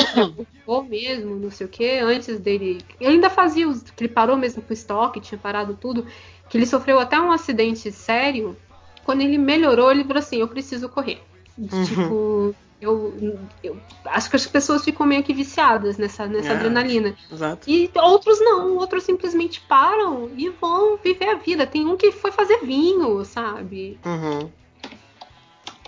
ficou 0.50 0.84
mesmo, 0.84 1.34
não 1.34 1.50
sei 1.50 1.66
o 1.66 1.70
que, 1.70 1.98
antes 1.98 2.38
dele. 2.38 2.80
Ele 3.00 3.14
ainda 3.14 3.28
fazia 3.28 3.68
os. 3.68 3.82
que 3.82 4.04
ele 4.04 4.12
parou 4.12 4.36
mesmo 4.36 4.62
com 4.62 4.70
o 4.70 4.72
estoque, 4.72 5.20
tinha 5.20 5.36
parado 5.36 5.76
tudo, 5.78 6.06
que 6.48 6.56
ele 6.56 6.64
sofreu 6.64 7.00
até 7.00 7.20
um 7.20 7.32
acidente 7.32 7.90
sério. 7.90 8.56
Quando 9.04 9.20
ele 9.20 9.36
melhorou, 9.36 9.90
ele 9.90 10.04
falou 10.04 10.20
assim: 10.20 10.36
eu 10.36 10.48
preciso 10.48 10.88
correr. 10.88 11.20
Uhum. 11.58 11.84
Tipo, 11.84 12.54
eu, 12.80 13.42
eu 13.64 13.76
acho 14.04 14.30
que 14.30 14.36
as 14.36 14.46
pessoas 14.46 14.84
ficam 14.84 15.04
meio 15.04 15.24
que 15.24 15.34
viciadas 15.34 15.98
nessa, 15.98 16.26
nessa 16.26 16.52
É, 16.52 16.56
adrenalina. 16.56 17.16
Exato. 17.32 17.68
E 17.68 17.90
outros 17.96 18.38
não, 18.40 18.76
outros 18.76 19.02
simplesmente 19.02 19.60
param 19.62 20.30
e 20.36 20.48
vão 20.50 20.96
viver 20.96 21.30
a 21.30 21.34
vida. 21.34 21.66
Tem 21.66 21.84
um 21.84 21.96
que 21.96 22.12
foi 22.12 22.30
fazer 22.30 22.58
vinho, 22.58 23.24
sabe? 23.24 23.98
Uhum. 24.04 24.50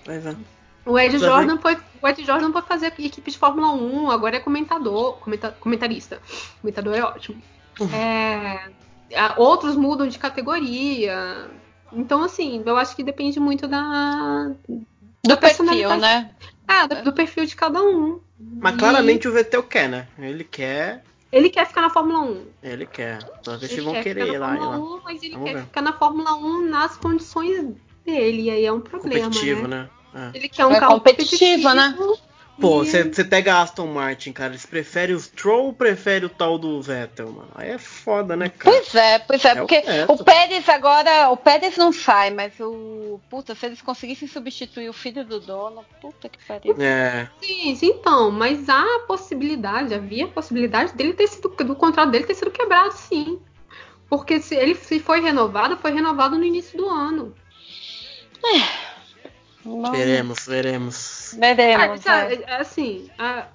Pois 0.04 0.26
é. 0.26 0.36
O 0.86 0.98
Ed 0.98 1.18
Já 1.18 1.26
Jordan 1.26 1.58
foi, 1.58 1.76
o 2.00 2.08
Ed 2.08 2.24
Jordan 2.24 2.52
foi 2.52 2.62
fazer 2.62 2.94
equipe 2.98 3.30
de 3.30 3.36
Fórmula 3.38 3.72
1, 3.72 4.10
agora 4.10 4.36
é 4.36 4.40
comentador, 4.40 5.14
comenta- 5.18 5.50
comentarista. 5.60 6.20
Comentador 6.62 6.94
é 6.94 7.02
ótimo. 7.02 7.42
É, 7.92 8.70
a- 9.14 9.34
outros 9.36 9.76
mudam 9.76 10.06
de 10.08 10.18
categoria. 10.18 11.50
Então, 11.92 12.22
assim, 12.22 12.62
eu 12.64 12.76
acho 12.76 12.94
que 12.96 13.02
depende 13.02 13.38
muito 13.40 13.66
da. 13.66 14.52
Do 15.24 15.36
perfil, 15.36 15.96
né? 15.96 16.30
Ah, 16.68 16.86
do, 16.86 17.04
do 17.04 17.12
perfil 17.12 17.46
de 17.46 17.56
cada 17.56 17.82
um. 17.82 18.20
Mas 18.38 18.74
E 18.74 18.78
claramente 18.78 19.26
o 19.28 19.32
Vettel 19.32 19.62
quer, 19.62 19.88
né? 19.88 20.06
Ele 20.18 20.44
quer. 20.44 21.02
Ele 21.32 21.50
quer 21.50 21.66
ficar 21.66 21.80
na 21.82 21.90
Fórmula 21.90 22.20
1. 22.20 22.44
Ele 22.62 22.86
quer. 22.86 23.18
Então 23.40 23.54
eles 23.54 23.70
Ele 23.72 23.80
vão 23.82 23.92
quer 23.94 24.02
querer 24.04 24.20
ficar 24.24 24.34
ir 24.34 24.38
lá, 24.38 24.54
ir 24.54 24.58
Fórmula 24.58 24.76
lá. 24.78 24.96
1, 24.96 25.00
mas 25.04 25.22
ele 25.22 25.32
Vamos 25.34 25.48
quer 25.48 25.56
ver. 25.56 25.62
ficar 25.64 25.82
na 25.82 25.92
Fórmula 25.92 26.34
1 26.36 26.62
nas 26.68 26.96
condições 26.96 27.74
dele. 28.04 28.42
E 28.42 28.50
aí 28.50 28.64
é 28.64 28.72
um 28.72 28.80
problema. 28.80 29.24
Competitivo, 29.24 29.66
né? 29.66 29.82
né? 29.82 29.90
É. 30.16 30.38
Ele 30.38 30.48
quer 30.48 30.64
um 30.64 30.72
É 30.72 30.80
carro 30.80 30.94
competitivo, 30.94 31.72
né? 31.74 31.94
Pô, 32.58 32.82
você 32.82 33.04
pega 33.22 33.54
a 33.54 33.62
Aston 33.62 33.86
Martin, 33.86 34.32
cara, 34.32 34.52
eles 34.52 34.64
preferem 34.64 35.14
o 35.14 35.20
Stroll 35.20 35.66
ou 35.66 35.72
preferem 35.74 36.24
o 36.24 36.30
tal 36.30 36.58
do 36.58 36.80
Vettel, 36.80 37.30
mano? 37.30 37.50
Aí 37.54 37.70
é 37.70 37.76
foda, 37.76 38.34
né, 38.34 38.48
cara? 38.48 38.76
Pois 38.76 38.94
é, 38.94 39.18
pois 39.18 39.44
é, 39.44 39.48
É 39.48 39.52
o 39.52 39.56
porque 39.58 39.82
certo. 39.82 40.12
o 40.14 40.24
Pérez 40.24 40.68
agora, 40.68 41.28
o 41.28 41.36
Pérez 41.36 41.76
não 41.76 41.92
sai, 41.92 42.30
mas 42.30 42.58
o. 42.58 43.20
Puta, 43.28 43.54
se 43.54 43.66
eles 43.66 43.82
conseguissem 43.82 44.26
substituir 44.26 44.88
o 44.88 44.94
filho 44.94 45.22
do 45.22 45.38
dono, 45.38 45.84
puta 46.00 46.30
que 46.30 46.38
pariu. 46.46 46.74
É. 46.80 47.28
Sim, 47.42 47.76
sim, 47.76 47.86
então, 47.88 48.30
mas 48.30 48.70
há 48.70 49.00
possibilidade, 49.06 49.92
havia 49.92 50.26
possibilidade 50.26 50.94
dele 50.94 51.12
ter 51.12 51.26
sido, 51.26 51.50
do 51.50 51.76
contrato 51.76 52.10
dele 52.10 52.24
ter 52.24 52.34
sido 52.34 52.50
quebrado, 52.50 52.94
sim. 52.94 53.38
Porque 54.08 54.40
se 54.40 54.54
ele 54.54 54.74
se 54.76 54.98
foi 54.98 55.20
renovado, 55.20 55.76
foi 55.76 55.92
renovado 55.92 56.38
no 56.38 56.44
início 56.44 56.78
do 56.78 56.88
ano. 56.88 57.34
Veremos, 59.92 60.46
veremos. 60.46 61.34
Veremos. 61.38 62.06
Ah, 62.06 62.24
é. 62.30 62.34
é, 62.34 62.44
é 62.46 62.56
assim, 62.60 63.10
a- 63.18 63.46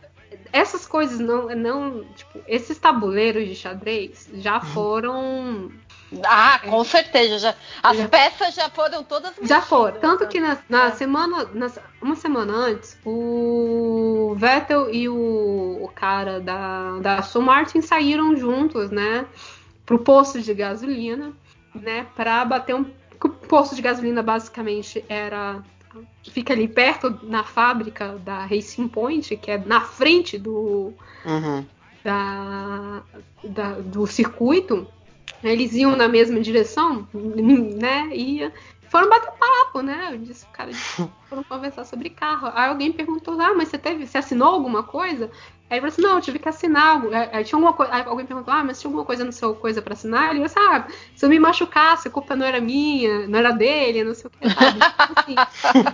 essas 0.54 0.86
coisas 0.86 1.20
não, 1.20 1.48
não, 1.56 2.04
tipo, 2.16 2.40
esses 2.48 2.78
tabuleiros 2.78 3.48
de 3.48 3.56
xadrez 3.56 4.30
já 4.36 4.60
foram 4.62 5.72
Ah, 6.26 6.60
com 6.66 6.84
certeza. 6.84 7.40
Já, 7.40 7.56
as 7.82 7.98
Já- 7.98 8.10
peças 8.10 8.54
já 8.54 8.70
foram 8.70 9.02
todas 9.04 9.32
Já 9.44 9.62
foram. 9.62 9.94
mexidas, 9.94 10.02
Tanto 10.10 10.24
né? 10.26 10.30
que 10.30 10.40
na, 10.42 10.58
na 10.68 10.92
semana. 10.92 11.48
na- 11.54 11.72
uma 12.02 12.16
semana 12.18 12.52
antes, 12.54 12.98
o 13.06 14.34
Vettel 14.38 14.94
e 14.94 15.08
o, 15.08 15.80
o 15.84 15.88
cara 15.96 16.40
da, 16.42 16.98
da 17.00 17.20
Aston 17.20 17.42
Martin 17.42 17.82
saíram 17.82 18.36
juntos, 18.36 18.90
né? 18.92 19.26
Pro 19.86 20.00
posto 20.00 20.42
de 20.42 20.54
gasolina, 20.54 21.32
né? 21.76 22.06
Pra 22.16 22.44
bater 22.44 22.76
um. 22.76 22.86
O 23.24 23.30
posto 23.30 23.76
de 23.76 23.82
gasolina 23.82 24.22
basicamente 24.24 25.06
era. 25.08 25.62
Fica 26.30 26.54
ali 26.54 26.68
perto 26.68 27.20
na 27.24 27.44
fábrica 27.44 28.18
da 28.20 28.46
Racing 28.46 28.88
Point, 28.88 29.36
que 29.38 29.52
é 29.52 29.58
na 29.58 29.82
frente 29.82 30.38
do, 30.38 30.94
Uhum. 31.26 31.66
da, 32.04 33.04
da- 33.44 33.80
do 33.80 34.06
circuito, 34.08 34.88
eles 35.44 35.74
iam 35.74 35.96
na 35.96 36.08
mesma 36.08 36.40
direção, 36.40 37.08
né? 37.14 38.10
E 38.14 38.52
foram 38.90 39.10
bater 39.10 39.32
papo, 39.32 39.82
né? 39.82 40.10
Eu 40.12 40.18
disse, 40.20 40.46
cara, 40.48 40.70
eles 40.70 40.82
foram 41.30 41.44
conversar 41.44 41.86
sobre 41.86 42.10
carro. 42.10 42.52
Aí 42.54 42.70
alguém 42.70 42.92
perguntou, 42.92 43.40
ah, 43.42 43.54
mas 43.56 43.70
você 43.70 43.78
teve, 43.78 44.06
você 44.06 44.18
assinou 44.18 44.50
alguma 44.50 44.84
coisa? 44.84 45.32
Aí 45.72 45.78
ele 45.78 45.90
falou 45.90 45.94
assim, 45.94 46.02
não, 46.02 46.16
eu 46.18 46.22
tive 46.22 46.38
que 46.38 46.50
assinar 46.50 46.86
algo. 46.98 47.10
Aí, 47.14 47.46
tinha 47.46 47.56
alguma 47.58 47.72
coisa. 47.72 47.94
Alguém 48.04 48.26
perguntou, 48.26 48.54
ah, 48.54 48.62
mas 48.62 48.78
tinha 48.82 48.90
alguma 48.90 49.06
coisa 49.06 49.24
no 49.24 49.32
seu 49.32 49.56
coisa 49.56 49.82
pra 49.82 49.94
assinar? 49.94 50.36
Ele 50.36 50.46
falou 50.50 50.76
assim, 50.76 50.92
ah, 50.92 50.94
se 51.16 51.26
eu 51.26 51.30
me 51.30 51.40
machucasse, 51.40 52.10
a 52.10 52.12
culpa 52.12 52.36
não 52.36 52.46
era 52.46 52.60
minha, 52.60 53.26
não 53.26 53.40
era 53.40 53.52
dele, 53.54 54.04
não 54.04 54.14
sei 54.14 54.26
o 54.28 54.30
que, 54.30 54.50
sabe? 54.54 54.80
Então, 54.80 55.16
assim, 55.18 55.36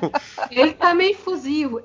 ele 0.49 0.73
tá 0.73 0.95
meio 0.95 1.15
fusivo. 1.15 1.79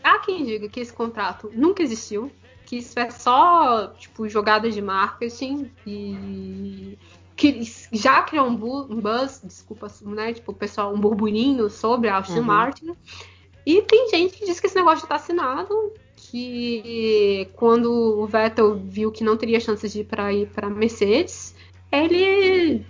Há 0.00 0.20
quem 0.20 0.44
diga 0.44 0.68
que 0.68 0.78
esse 0.78 0.92
contrato 0.92 1.50
nunca 1.52 1.82
existiu, 1.82 2.30
que 2.64 2.76
isso 2.76 2.96
é 3.00 3.10
só, 3.10 3.88
tipo, 3.88 4.28
jogada 4.28 4.70
de 4.70 4.80
marketing 4.80 5.72
e 5.84 6.96
que 7.36 7.62
já 7.92 8.22
criou 8.22 8.46
um, 8.46 8.54
bu- 8.54 8.86
um 8.88 9.00
buzz, 9.00 9.40
desculpa, 9.42 9.88
né, 10.02 10.32
tipo, 10.34 10.52
o 10.52 10.54
pessoal, 10.54 10.94
um 10.94 11.00
burburinho 11.00 11.68
sobre 11.68 12.08
a 12.08 12.18
Aston 12.18 12.40
Uhum. 12.40 12.46
Martin. 12.46 12.94
E 13.66 13.82
tem 13.82 14.08
gente 14.08 14.36
que 14.38 14.46
diz 14.46 14.60
que 14.60 14.66
esse 14.68 14.76
negócio 14.76 15.00
já 15.00 15.08
tá 15.08 15.16
assinado, 15.16 15.74
que 16.34 17.48
quando 17.54 17.92
o 17.92 18.26
Vettel 18.26 18.74
viu 18.74 19.12
que 19.12 19.22
não 19.22 19.36
teria 19.36 19.60
chances 19.60 19.92
de 19.92 20.00
ir 20.00 20.04
para 20.04 20.32
ir 20.32 20.48
para 20.48 20.68
Mercedes, 20.68 21.54
ele 21.92 22.84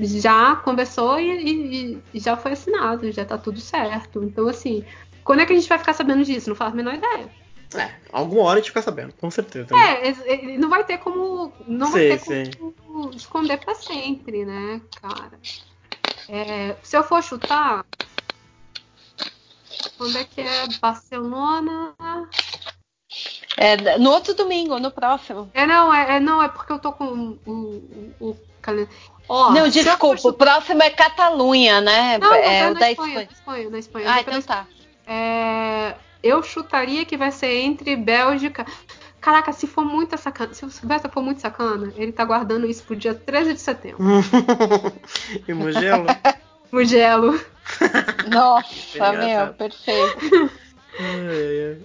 já 0.00 0.56
conversou 0.56 1.16
e, 1.20 1.94
e- 2.12 2.18
já 2.18 2.36
foi 2.36 2.52
assinado, 2.52 3.12
já 3.12 3.24
tá 3.24 3.38
tudo 3.38 3.60
certo. 3.60 4.24
Então, 4.24 4.48
assim, 4.48 4.84
quando 5.22 5.38
é 5.42 5.46
que 5.46 5.52
a 5.52 5.56
gente 5.56 5.68
vai 5.68 5.78
ficar 5.78 5.92
sabendo 5.92 6.24
disso? 6.24 6.48
Não 6.48 6.56
faço 6.56 6.72
a 6.72 6.76
menor 6.76 6.94
ideia. 6.94 7.30
É, 7.76 7.94
alguma 8.12 8.42
hora 8.42 8.58
a 8.58 8.60
gente 8.60 8.70
fica 8.70 8.82
sabendo, 8.82 9.12
com 9.12 9.30
certeza. 9.30 9.76
né? 9.76 10.08
É, 10.26 10.58
não 10.58 10.68
vai 10.68 10.82
ter 10.82 10.98
como. 10.98 11.52
Não 11.68 11.92
Sei, 11.92 12.08
vai 12.08 12.18
ter 12.18 12.56
como 12.56 13.10
esconder 13.14 13.58
pra 13.58 13.76
sempre, 13.76 14.44
né, 14.44 14.80
cara? 15.00 15.38
É, 16.28 16.74
se 16.82 16.96
eu 16.96 17.04
for 17.04 17.22
chutar. 17.22 17.86
Quando 19.96 20.16
é 20.18 20.24
que 20.24 20.40
é 20.40 20.66
Barcelona? 20.80 21.94
É, 23.60 23.98
no 23.98 24.10
outro 24.10 24.34
domingo, 24.34 24.78
no 24.78 24.90
próximo. 24.92 25.50
É, 25.52 25.66
não, 25.66 25.92
é, 25.92 26.16
é- 26.16 26.20
não, 26.20 26.40
é 26.40 26.48
porque 26.48 26.72
eu 26.72 26.78
tô 26.78 26.92
com 26.92 27.04
o, 27.04 27.38
o, 28.20 28.28
o 28.30 28.36
calendário. 28.62 28.96
Ó, 29.28 29.50
não, 29.50 29.68
desculpa, 29.68 30.28
o 30.28 30.32
próximo 30.32 30.80
é 30.82 30.90
Catalunha, 30.90 31.80
né? 31.80 32.18
Não, 32.18 32.32
é 32.32 32.60
é 32.60 32.70
o 32.70 32.74
na 32.74 32.80
da 32.80 32.90
Espanha, 32.92 33.22
Espanha. 33.24 33.24
na 33.24 33.32
Espanha, 33.32 33.70
na 33.70 33.78
Espanha. 33.78 34.06
Ah, 34.14 34.20
então 34.20 34.42
tá. 34.42 34.66
É, 35.06 35.94
eu 36.22 36.40
chutaria 36.42 37.04
que 37.04 37.16
vai 37.16 37.32
ser 37.32 37.52
entre 37.62 37.96
Bélgica. 37.96 38.64
Caraca, 39.20 39.52
se 39.52 39.66
for 39.66 39.84
muita 39.84 40.16
sacana, 40.16 40.54
se 40.54 40.64
o 40.64 40.68
Vettel 40.84 41.10
for 41.10 41.22
muito 41.22 41.40
sacana, 41.40 41.92
ele 41.96 42.12
tá 42.12 42.24
guardando 42.24 42.66
isso 42.66 42.84
pro 42.84 42.94
dia 42.94 43.12
13 43.12 43.54
de 43.54 43.60
setembro. 43.60 43.98
e 45.48 45.52
Mugello? 45.52 46.06
Mugello. 46.70 47.40
Nossa, 48.30 49.12
meu, 49.12 49.54
perfeito. 49.54 50.50
Ai. 50.98 51.78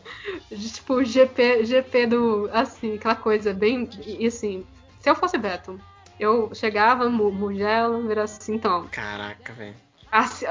Tipo, 0.57 1.03
GP, 1.03 1.65
GP 1.65 2.07
do. 2.07 2.49
Assim, 2.51 2.95
aquela 2.95 3.15
coisa 3.15 3.53
bem. 3.53 3.89
E 4.05 4.25
assim, 4.27 4.65
se 4.99 5.09
eu 5.09 5.15
fosse 5.15 5.37
Vettel, 5.37 5.77
eu 6.19 6.49
chegava, 6.53 7.09
Mu- 7.09 7.31
Mugello, 7.31 8.07
virava 8.07 8.25
assim, 8.25 8.55
então. 8.55 8.87
Caraca, 8.91 9.53
velho. 9.53 9.75
Assim, 10.11 10.45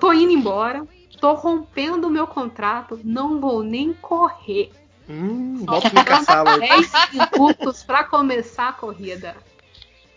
tô 0.00 0.12
indo 0.12 0.32
embora, 0.32 0.86
tô 1.20 1.32
rompendo 1.34 2.08
o 2.08 2.10
meu 2.10 2.26
contrato, 2.26 3.00
não 3.04 3.40
vou 3.40 3.62
nem 3.62 3.92
correr. 3.92 4.72
Hum, 5.08 5.64
bota 5.64 5.90
no 5.92 6.04
caçalo 6.04 6.48
aí. 6.48 6.60
10 6.60 6.92
minutos 7.12 7.82
pra 7.82 8.04
começar 8.04 8.68
a 8.70 8.72
corrida. 8.72 9.36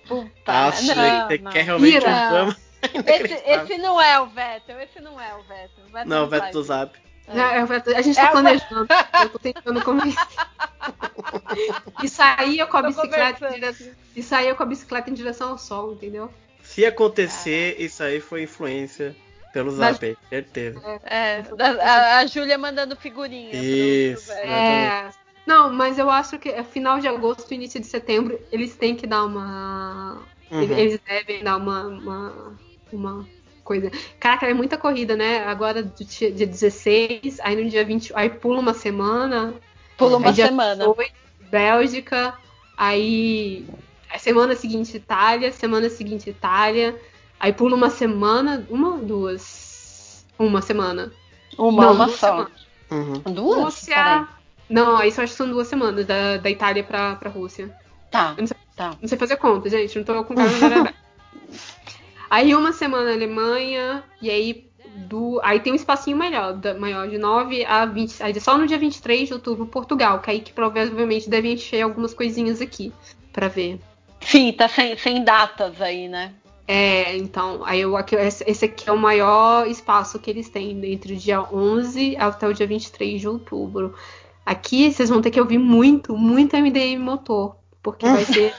Puta, 0.08 0.31
Ah, 0.47 0.72
não, 0.72 0.72
você 1.28 1.38
não. 1.38 1.51
quer 1.51 1.63
realmente 1.65 1.94
um 1.94 1.97
Ira. 1.97 2.30
drama? 2.30 2.58
Esse, 3.06 3.33
esse 3.46 3.78
não 3.80 3.99
é 3.99 4.19
o 4.22 4.28
Vettel, 4.28 4.80
esse 4.80 5.01
não 5.01 5.19
é 5.19 5.35
o 5.35 5.42
Vettel. 5.44 5.83
O 5.83 5.92
Vettel 5.92 6.06
Não, 6.06 6.24
o 6.26 6.28
do 6.53 6.60
isso. 6.60 6.67
Zap. 6.67 6.96
É, 7.28 7.40
é, 7.40 7.98
a 7.98 8.02
gente 8.02 8.16
tá 8.16 8.24
É, 8.24 8.32
planejando. 8.32 8.88
Eu 9.24 9.30
tô 9.30 9.40
tentando 9.40 9.84
convencer. 9.84 10.26
E 12.04 12.08
saía 12.08 12.66
com 12.66 12.78
a 12.78 12.82
Tô 12.84 12.88
bicicleta 12.88 13.50
direção, 13.50 13.88
e 14.16 14.24
saía 14.24 14.56
com 14.56 14.64
a 14.64 14.66
bicicleta 14.66 15.10
em 15.10 15.14
direção 15.14 15.50
ao 15.50 15.58
sol, 15.58 15.94
entendeu? 15.94 16.32
Se 16.62 16.86
acontecer, 16.86 17.76
isso 17.80 18.02
aí 18.04 18.20
foi 18.22 18.44
influência 18.44 19.16
pelo 19.52 19.72
Zap 19.72 20.18
certeza. 20.30 20.80
É, 21.04 21.42
da- 21.42 21.72
a, 21.84 22.18
a 22.20 22.26
Júlia 22.28 22.58
mandando 22.58 22.96
figurinha. 22.96 23.50
pro- 23.50 23.60
pro 23.60 23.66
Isso. 23.68 24.28
Vettel. 24.28 24.52
É. 24.52 25.10
Não, 25.46 25.74
mas 25.74 25.98
eu 25.98 26.10
acho 26.10 26.38
que 26.38 26.50
é 26.50 26.64
final 26.64 27.00
de 27.00 27.08
agosto, 27.08 27.54
início 27.54 27.80
de 27.80 27.88
setembro, 27.88 28.40
eles 28.52 28.76
têm 28.76 28.96
que 28.96 29.08
dar 29.08 29.24
uma. 29.24 30.22
Uhum. 30.52 30.62
Eles 30.62 31.00
devem 31.06 31.44
dar 31.44 31.58
uma, 31.58 31.84
uma, 31.88 32.58
uma 32.92 33.28
coisa. 33.67 33.92
Caraca, 34.19 34.48
é 34.48 34.53
muita 34.53 34.78
corrida, 34.78 35.16
né? 35.17 35.44
Agora 35.46 35.83
do 35.83 36.06
dia 36.06 36.32
dia 36.32 36.48
16, 36.48 37.40
aí 37.42 37.62
no 37.62 37.69
dia 37.69 37.83
20, 37.83 38.14
aí 38.16 38.30
pula 38.30 38.60
uma 38.62 38.74
semana. 38.74 39.53
Pula 39.98 40.17
uma 40.17 40.30
aí 40.30 40.33
dia 40.33 40.48
semana. 40.48 40.85
28, 40.85 41.14
Bélgica, 41.51 42.33
aí 42.78 43.66
a 44.10 44.17
semana 44.17 44.56
seguinte 44.56 44.96
Itália, 44.96 45.51
semana 45.51 45.90
seguinte 45.90 46.30
Itália, 46.30 47.00
aí 47.38 47.51
pula 47.51 47.76
uma 47.76 47.90
semana, 47.90 48.66
uma 48.69 48.94
ou 48.94 48.98
duas? 49.00 50.26
Uma 50.40 50.62
semana. 50.62 51.12
Uma, 51.58 51.85
Não, 51.85 51.94
uma 51.94 52.06
duas 52.06 52.19
só. 52.19 52.48
Uhum. 52.90 53.33
Duas? 53.33 53.64
Rússia. 53.64 54.28
Não, 54.69 55.01
isso 55.03 55.19
eu 55.19 55.24
acho 55.24 55.33
que 55.33 55.38
são 55.38 55.50
duas 55.50 55.67
semanas, 55.67 56.06
da, 56.06 56.38
da 56.38 56.50
Itália 56.50 56.83
pra, 56.83 57.16
pra 57.16 57.30
Rússia. 57.30 57.76
Tá, 58.12 58.33
Eu 58.38 58.42
não 58.42 58.48
sei, 58.48 58.58
tá. 58.76 58.96
não 59.01 59.08
sei 59.08 59.17
fazer 59.17 59.38
conta, 59.38 59.69
gente, 59.69 59.98
não 59.98 60.06
tô 60.06 60.24
com 60.24 60.33
aberto. 60.33 60.94
Aí 62.30 62.54
uma 62.56 62.72
semana 62.74 63.12
Alemanha, 63.12 64.04
e 64.22 64.30
aí 64.30 64.68
do. 65.08 65.40
Aí 65.44 65.60
tem 65.60 65.72
um 65.72 65.76
espacinho 65.76 66.18
melhor, 66.18 66.54
da- 66.54 66.74
maior, 66.74 67.08
de 67.08 67.18
9 67.18 67.64
a 67.66 67.86
20. 67.86 68.22
Aí 68.22 68.40
só 68.40 68.58
no 68.58 68.68
dia 68.68 68.78
23 68.78 69.28
de 69.28 69.34
outubro, 69.34 69.66
Portugal, 69.66 70.20
que 70.20 70.30
aí 70.30 70.40
que 70.40 70.52
provavelmente 70.52 71.30
deve 71.30 71.52
encher 71.54 71.82
algumas 71.82 72.14
coisinhas 72.14 72.62
aqui 72.62 72.92
pra 73.32 73.48
ver. 73.48 73.80
Sim, 74.22 74.52
tá 74.54 74.68
sem, 74.68 74.98
sem 74.98 75.24
datas 75.24 75.80
aí, 75.82 76.08
né? 76.08 76.34
É, 76.68 77.16
então, 77.16 77.62
aí 77.64 77.80
eu, 77.80 77.96
aqui, 77.96 78.16
esse 78.16 78.66
aqui 78.66 78.90
é 78.90 78.92
o 78.92 78.98
maior 78.98 79.66
espaço 79.68 80.20
que 80.20 80.30
eles 80.30 80.50
têm, 80.50 80.72
entre 80.92 81.14
o 81.14 81.18
dia 81.18 81.42
11 81.42 82.18
até 82.18 82.46
o 82.46 82.54
dia 82.54 82.68
23 82.68 83.22
de 83.22 83.28
outubro. 83.28 83.96
Aqui 84.46 84.92
vocês 84.92 85.08
vão 85.10 85.22
ter 85.22 85.32
que 85.32 85.40
ouvir 85.40 85.60
muito, 85.60 86.18
muito 86.18 86.58
MDM 86.58 87.00
motor, 87.00 87.56
porque 87.82 88.06
vai 88.06 88.26
ser 88.26 88.54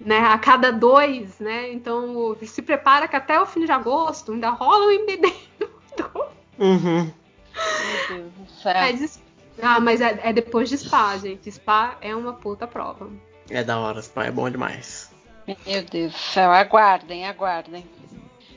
né, 0.00 0.18
a 0.18 0.38
cada 0.38 0.70
dois, 0.72 1.38
né? 1.38 1.72
Então 1.72 2.36
se 2.42 2.62
prepara 2.62 3.08
que 3.08 3.16
até 3.16 3.40
o 3.40 3.46
fim 3.46 3.64
de 3.64 3.72
agosto 3.72 4.32
ainda 4.32 4.50
rola 4.50 4.86
o 4.86 4.92
motor. 5.90 6.32
Uhum. 6.58 7.04
Meu 7.04 8.08
Deus 8.08 8.32
do 8.34 8.46
céu. 8.62 8.72
É, 8.72 8.92
de- 8.92 9.10
ah, 9.62 9.78
mas 9.80 10.00
é, 10.00 10.18
é 10.22 10.32
depois 10.32 10.68
de 10.68 10.78
Spa, 10.78 11.16
gente. 11.16 11.50
Spa 11.50 11.96
é 12.00 12.14
uma 12.14 12.32
puta 12.32 12.66
prova. 12.66 13.08
É 13.48 13.62
da 13.62 13.78
hora, 13.78 14.02
Spa, 14.02 14.24
é 14.24 14.30
bom 14.30 14.50
demais. 14.50 15.12
Meu 15.46 15.84
Deus 15.84 16.12
do 16.12 16.18
céu, 16.18 16.50
aguardem, 16.50 17.26
aguardem. 17.26 17.84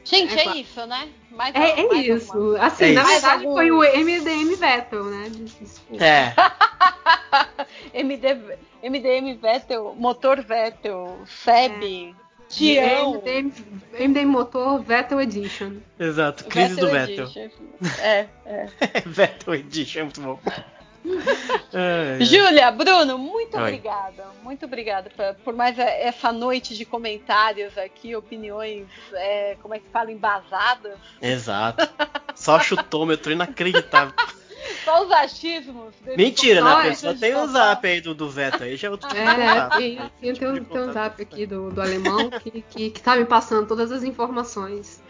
Gente, 0.09 0.39
É 0.39 0.47
é, 0.47 0.57
isso, 0.57 0.85
né? 0.85 1.09
Mais 1.31 1.53
É, 1.53 1.81
é 1.81 1.87
mais 1.87 2.07
isso. 2.07 2.31
alguma? 2.31 2.59
Assim, 2.65 2.85
É 2.85 2.91
na 2.93 3.01
isso. 3.01 3.11
verdade 3.11 3.43
foi 3.43 3.71
o 3.71 3.81
MDM 3.81 4.55
Vettel, 4.55 5.03
né? 5.05 5.29
Desculpa. 5.59 6.03
É. 6.03 6.33
MD, 7.93 8.35
MDM 8.83 9.35
Vettel, 9.37 9.95
Motor 9.97 10.41
Vettel, 10.41 11.19
Seb, 11.25 12.15
Tião. 12.47 13.15
MDM, 13.15 13.51
MDM 13.99 14.25
Motor 14.27 14.81
Vettel 14.81 15.19
Edition. 15.21 15.73
Exato, 15.99 16.45
crise 16.45 16.75
do 16.75 16.89
Vettel. 16.89 17.25
Edition. 17.25 17.49
É, 18.01 18.27
é. 18.45 18.67
Vettel 19.05 19.55
Edition 19.55 19.99
é 19.99 20.03
muito 20.03 20.21
bom. 20.21 20.39
Ai, 21.73 22.11
ai. 22.19 22.25
Júlia, 22.25 22.71
Bruno, 22.71 23.17
muito 23.17 23.55
Oi. 23.57 23.63
obrigada. 23.63 24.25
Muito 24.43 24.65
obrigada 24.65 25.09
por, 25.09 25.35
por 25.43 25.53
mais 25.55 25.77
é, 25.79 26.07
essa 26.07 26.31
noite 26.31 26.75
de 26.75 26.85
comentários 26.85 27.77
aqui, 27.77 28.15
opiniões, 28.15 28.87
é, 29.13 29.57
como 29.61 29.73
é 29.73 29.79
que 29.79 29.85
fala, 29.91 30.11
embasadas. 30.11 30.97
Exato. 31.21 31.87
Só 32.35 32.59
chutômetro 32.59 33.31
inacreditável. 33.31 34.13
Só 34.83 35.05
os 35.05 35.11
achismos. 35.11 35.93
Mentira, 36.15 36.61
né? 36.63 36.71
A 36.71 36.81
pessoa 36.81 37.13
de 37.13 37.19
tem 37.19 37.33
o 37.35 37.41
sofá. 37.45 37.51
zap 37.51 37.87
aí 37.87 38.01
do, 38.01 38.13
do 38.15 38.29
Vettel 38.29 38.67
aí, 38.67 38.75
já 38.75 38.87
é 38.87 38.91
outro 38.91 39.07
tipo 39.07 39.19
É, 39.21 39.69
tem, 39.77 39.97
tem, 40.21 40.33
tem, 40.33 40.47
um- 40.49 40.63
tem 40.63 40.81
um 40.81 40.93
zap 40.93 41.21
aqui 41.21 41.45
do, 41.45 41.69
do 41.71 41.81
alemão 41.81 42.29
que, 42.29 42.61
que, 42.61 42.89
que 42.89 43.01
tá 43.01 43.15
me 43.15 43.25
passando 43.25 43.67
todas 43.67 43.91
as 43.91 44.03
informações. 44.03 45.01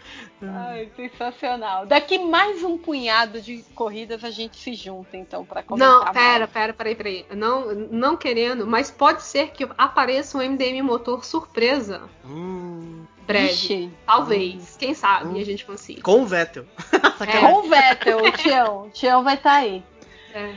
Ai, 0.42 0.88
sensacional. 0.96 1.86
Daqui 1.86 2.18
mais 2.18 2.62
um 2.62 2.78
punhado 2.78 3.40
de 3.40 3.64
corridas 3.74 4.22
a 4.22 4.30
gente 4.30 4.56
se 4.56 4.74
junta, 4.74 5.16
então, 5.16 5.44
pra 5.44 5.62
comentar 5.62 5.88
Não, 5.88 6.00
mais. 6.04 6.12
pera, 6.16 6.46
pera, 6.48 6.72
peraí, 6.72 6.94
peraí. 6.94 7.26
Não, 7.34 7.74
não 7.74 8.16
querendo, 8.16 8.66
mas 8.66 8.90
pode 8.90 9.22
ser 9.22 9.50
que 9.50 9.66
apareça 9.76 10.38
um 10.38 10.40
MDM 10.42 10.82
motor 10.82 11.24
surpresa 11.24 12.02
Hum, 12.24 13.04
breve. 13.26 13.52
Ixi. 13.52 13.90
Talvez. 14.06 14.76
Quem 14.78 14.94
sabe 14.94 15.40
a 15.40 15.44
gente 15.44 15.64
consiga. 15.64 16.02
com 16.02 16.22
o 16.22 16.26
Vettel. 16.26 16.64
É, 17.26 17.40
Com 17.40 17.52
o 17.54 17.62
Vettel, 17.68 18.18
o 18.24 18.30
Tião. 18.32 18.86
O 18.86 18.90
Tião 18.90 19.24
vai 19.24 19.34
estar 19.34 19.54
aí. 19.54 19.82
é. 20.32 20.54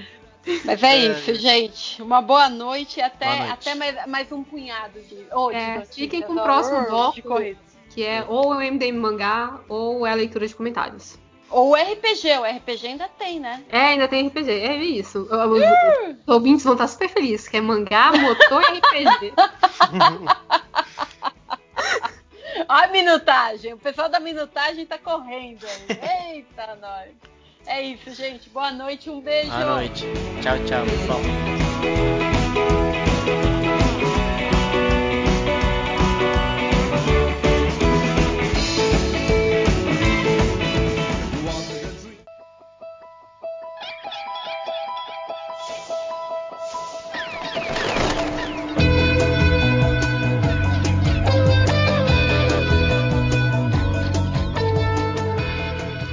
Mas 0.66 0.82
é, 0.82 0.88
É. 0.88 0.98
isso, 1.12 1.35
gente. 1.35 2.01
Uma 2.01 2.19
boa 2.22 2.50
noite 2.50 3.00
e 3.00 3.03
até, 3.03 3.26
Boa 3.26 3.38
noite. 3.38 3.51
até 3.53 3.76
mais, 3.76 4.08
mais 4.08 4.32
um 4.32 4.44
punhado 4.44 5.00
de. 5.01 5.26
Oh, 5.32 5.50
de 5.51 5.56
É, 5.56 5.76
notícias, 5.76 5.96
fiquem 5.96 6.22
com 6.24 6.34
o 6.34 6.42
próximo 6.42 6.82
de 6.82 6.88
bloco. 6.88 7.22
Que 7.93 8.06
é 8.06 8.25
ou 8.27 8.51
o 8.51 8.59
MDM 8.59 8.97
mangá 8.97 9.59
ou 9.67 10.06
é 10.06 10.11
a 10.11 10.15
leitura 10.15 10.47
de 10.47 10.56
comentários. 10.56 11.19
Ou 11.49 11.72
o 11.72 11.75
RPG, 11.75 12.38
o 12.40 12.43
RPG 12.43 12.88
ainda 12.88 13.09
tem, 13.09 13.40
né? 13.40 13.61
É, 13.69 13.88
ainda 13.88 14.07
tem 14.07 14.27
RPG, 14.27 14.49
é 14.49 14.75
isso. 14.77 15.24
Os, 15.24 15.29
os 16.25 16.33
ouvintes 16.33 16.63
vão 16.63 16.74
estar 16.74 16.88
super 16.88 17.09
felizes, 17.09 17.49
que 17.49 17.57
é 17.57 17.61
mangá, 17.61 18.13
motor 18.13 18.63
e 18.74 18.77
RPG. 18.79 19.33
Ó 22.67 22.74
a 22.74 22.88
minutagem. 22.88 23.74
O 23.74 23.77
pessoal 23.77 24.07
da 24.07 24.19
minutagem 24.19 24.85
tá 24.85 24.97
correndo 24.97 25.65
aí. 25.65 26.35
Eita, 26.35 26.77
nós. 26.79 27.09
É 27.65 27.81
isso, 27.81 28.13
gente. 28.13 28.49
Boa 28.49 28.72
noite, 28.72 29.09
um 29.09 29.19
beijo. 29.19 29.51
Boa 29.51 29.75
noite. 29.75 30.06
Tchau, 30.41 30.57
tchau, 30.65 30.85
pessoal. 30.85 31.60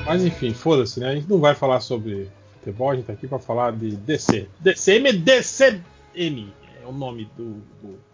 Mas 0.08 0.24
enfim, 0.24 0.52
foda-se, 0.54 0.98
né? 1.00 1.10
A 1.10 1.14
gente 1.14 1.28
não 1.28 1.38
vai 1.38 1.54
falar 1.54 1.80
sobre 1.80 2.28
futebol, 2.58 2.90
a 2.90 2.96
gente 2.96 3.04
tá 3.06 3.12
aqui 3.12 3.26
pra 3.26 3.38
falar 3.38 3.72
de 3.72 3.90
DC. 3.96 4.48
DCM, 4.60 5.12
DCM 5.12 6.52
é 6.82 6.86
o 6.86 6.92
nome 6.92 7.28
do, 7.36 7.54
do- 7.82 8.08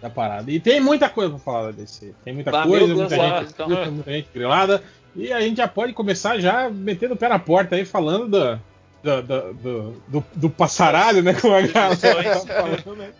da 0.00 0.10
parada. 0.10 0.50
E 0.50 0.58
tem 0.60 0.80
muita 0.80 1.08
coisa 1.08 1.30
pra 1.30 1.38
falar 1.38 1.62
da 1.66 1.70
DC. 1.72 2.12
Tem 2.24 2.34
muita 2.34 2.50
Ah, 2.50 2.66
coisa, 2.66 2.86
muita 2.94 3.08
Deus, 3.16 3.20
gente, 3.40 3.50
então- 3.52 3.68
muita, 3.68 3.90
muita 3.90 4.10
gente 4.12 4.28
grilada. 4.32 4.82
E 5.16 5.32
a 5.32 5.40
gente 5.40 5.56
já 5.56 5.66
pode 5.68 5.92
começar 5.92 6.38
já 6.38 6.70
metendo 6.70 7.14
o 7.14 7.16
pé 7.16 7.28
na 7.28 7.38
porta 7.38 7.74
aí, 7.76 7.84
falando 7.84 8.28
da. 8.28 8.60
da- 9.02 9.20
do, 9.52 9.92
do, 10.08 10.24
do 10.36 10.50
passaralho, 10.50 11.22
né? 11.22 11.34
Como 11.34 11.54
a 11.54 11.62
galera 11.62 11.96
tá 11.96 12.54
falando, 12.54 12.96
né? 12.96 13.10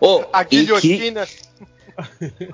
Ô, 0.00 0.24
A 0.32 0.42
e 0.42 0.44
que- 0.44 0.56
guilhotina. 0.64 1.26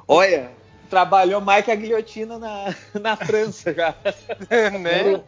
olha, 0.07 0.51
trabalhou 0.89 1.41
mais 1.41 1.65
que 1.65 1.71
a 1.71 1.75
guilhotina 1.75 2.39
na, 2.39 2.75
na 3.01 3.17
França, 3.17 3.73
cara. 3.75 3.97
Foram, 4.49 5.25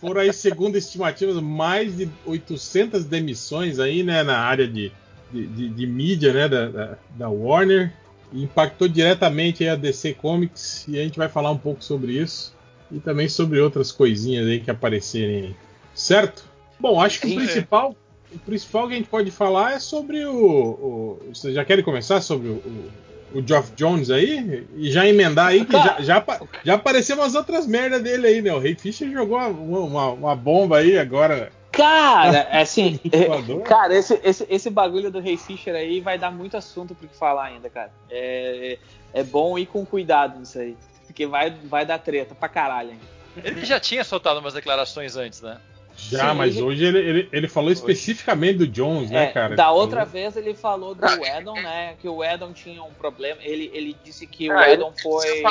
foram 0.00 0.20
aí, 0.20 0.32
segundo 0.32 0.76
estimativas, 0.76 1.36
mais 1.42 1.96
de 1.96 2.08
800 2.26 3.04
demissões 3.04 3.78
aí, 3.78 4.02
né, 4.02 4.22
na 4.22 4.38
área 4.38 4.66
de, 4.66 4.92
de, 5.30 5.46
de- 5.46 5.68
de 5.68 5.86
mídia, 5.86 6.32
né, 6.32 6.48
da, 6.48 6.68
da, 6.68 6.96
da 7.10 7.28
Warner. 7.28 7.92
E 8.32 8.42
impactou 8.44 8.88
diretamente 8.88 9.62
aí 9.62 9.68
a 9.68 9.76
DC 9.76 10.14
Comics 10.14 10.86
e 10.88 10.98
a 10.98 11.02
gente 11.02 11.18
vai 11.18 11.28
falar 11.28 11.50
um 11.50 11.58
pouco 11.58 11.84
sobre 11.84 12.12
isso 12.12 12.54
e 12.90 12.98
também 12.98 13.28
sobre 13.28 13.60
outras 13.60 13.92
coisinhas 13.92 14.46
aí 14.46 14.58
que 14.58 14.70
aparecerem 14.70 15.36
aí. 15.48 15.56
Certo? 15.94 16.44
Bom, 16.80 16.98
acho 16.98 17.20
que 17.20 17.26
o 17.26 17.30
Sim. 17.30 17.36
principal, 17.36 17.94
o 18.34 18.38
principal 18.38 18.88
que 18.88 18.94
a 18.94 18.96
gente 18.96 19.08
pode 19.10 19.30
falar 19.30 19.74
é 19.74 19.78
sobre 19.78 20.24
o. 20.24 20.34
o- 20.34 21.22
vocês 21.32 21.54
já 21.54 21.62
querem 21.62 21.84
começar 21.84 22.22
sobre 22.22 22.48
o, 22.48 22.54
o, 22.54 22.90
o 23.34 23.46
Geoff 23.46 23.72
Jones 23.76 24.10
aí? 24.10 24.66
E 24.74 24.90
já 24.90 25.06
emendar 25.06 25.48
aí 25.48 25.64
que 25.64 25.72
já, 25.72 26.00
já, 26.00 26.24
já 26.64 26.74
apareceu 26.74 27.16
umas 27.16 27.34
outras 27.34 27.66
merdas 27.66 28.02
dele 28.02 28.26
aí, 28.26 28.42
né? 28.42 28.52
O 28.52 28.58
Ray 28.58 28.74
Fisher 28.74 29.10
jogou 29.10 29.38
uma, 29.38 29.48
uma, 29.48 30.08
uma 30.10 30.36
bomba 30.36 30.78
aí 30.78 30.98
agora. 30.98 31.50
Cara, 31.70 32.48
assim, 32.60 32.98
cara, 33.64 33.94
esse, 33.94 34.20
esse, 34.22 34.46
esse 34.48 34.70
bagulho 34.70 35.10
do 35.10 35.20
Ray 35.20 35.36
Fisher 35.36 35.74
aí 35.74 36.00
vai 36.00 36.18
dar 36.18 36.30
muito 36.30 36.56
assunto 36.56 36.94
pro 36.94 37.08
que 37.08 37.16
falar 37.16 37.46
ainda, 37.46 37.68
cara. 37.70 37.90
É, 38.10 38.78
é 39.12 39.22
bom 39.22 39.58
ir 39.58 39.66
com 39.66 39.84
cuidado 39.84 40.38
nisso 40.38 40.58
aí. 40.58 40.76
Porque 41.06 41.26
vai, 41.26 41.50
vai 41.50 41.84
dar 41.84 41.98
treta 41.98 42.34
pra 42.34 42.48
caralho 42.48 42.90
ainda. 42.90 43.48
Ele 43.48 43.64
já 43.64 43.80
tinha 43.80 44.04
soltado 44.04 44.40
umas 44.40 44.54
declarações 44.54 45.16
antes, 45.16 45.40
né? 45.40 45.58
Já, 45.96 46.30
Sim, 46.30 46.36
mas 46.36 46.54
ele- 46.56 46.64
hoje 46.64 46.84
ele, 46.84 46.98
ele, 46.98 47.28
ele 47.32 47.48
falou 47.48 47.70
especificamente 47.70 48.58
do 48.58 48.66
Jones, 48.66 49.10
né, 49.10 49.24
É, 49.24 49.26
cara? 49.28 49.54
da 49.54 49.70
outra 49.70 50.00
falou- 50.00 50.12
vez 50.12 50.36
ele 50.36 50.54
falou 50.54 50.94
do 50.94 51.04
Edon, 51.06 51.54
né? 51.54 51.94
Que 52.00 52.08
o 52.08 52.24
Edon 52.24 52.52
tinha 52.52 52.82
um 52.82 52.92
problema. 52.92 53.38
Ele, 53.42 53.70
ele 53.74 53.96
disse 54.02 54.26
que 54.26 54.48
o 54.50 54.56
Ah, 54.58 54.64
ele 54.68 54.82
Edon 54.82 54.92
foi. 55.02 55.42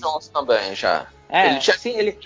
Jones 0.00 0.28
também 0.28 0.74
já. 0.74 1.06
É, 1.28 1.48
ele 1.50 1.58
tinha, 1.60 1.76
sim, 1.78 1.96
ele 1.96 2.18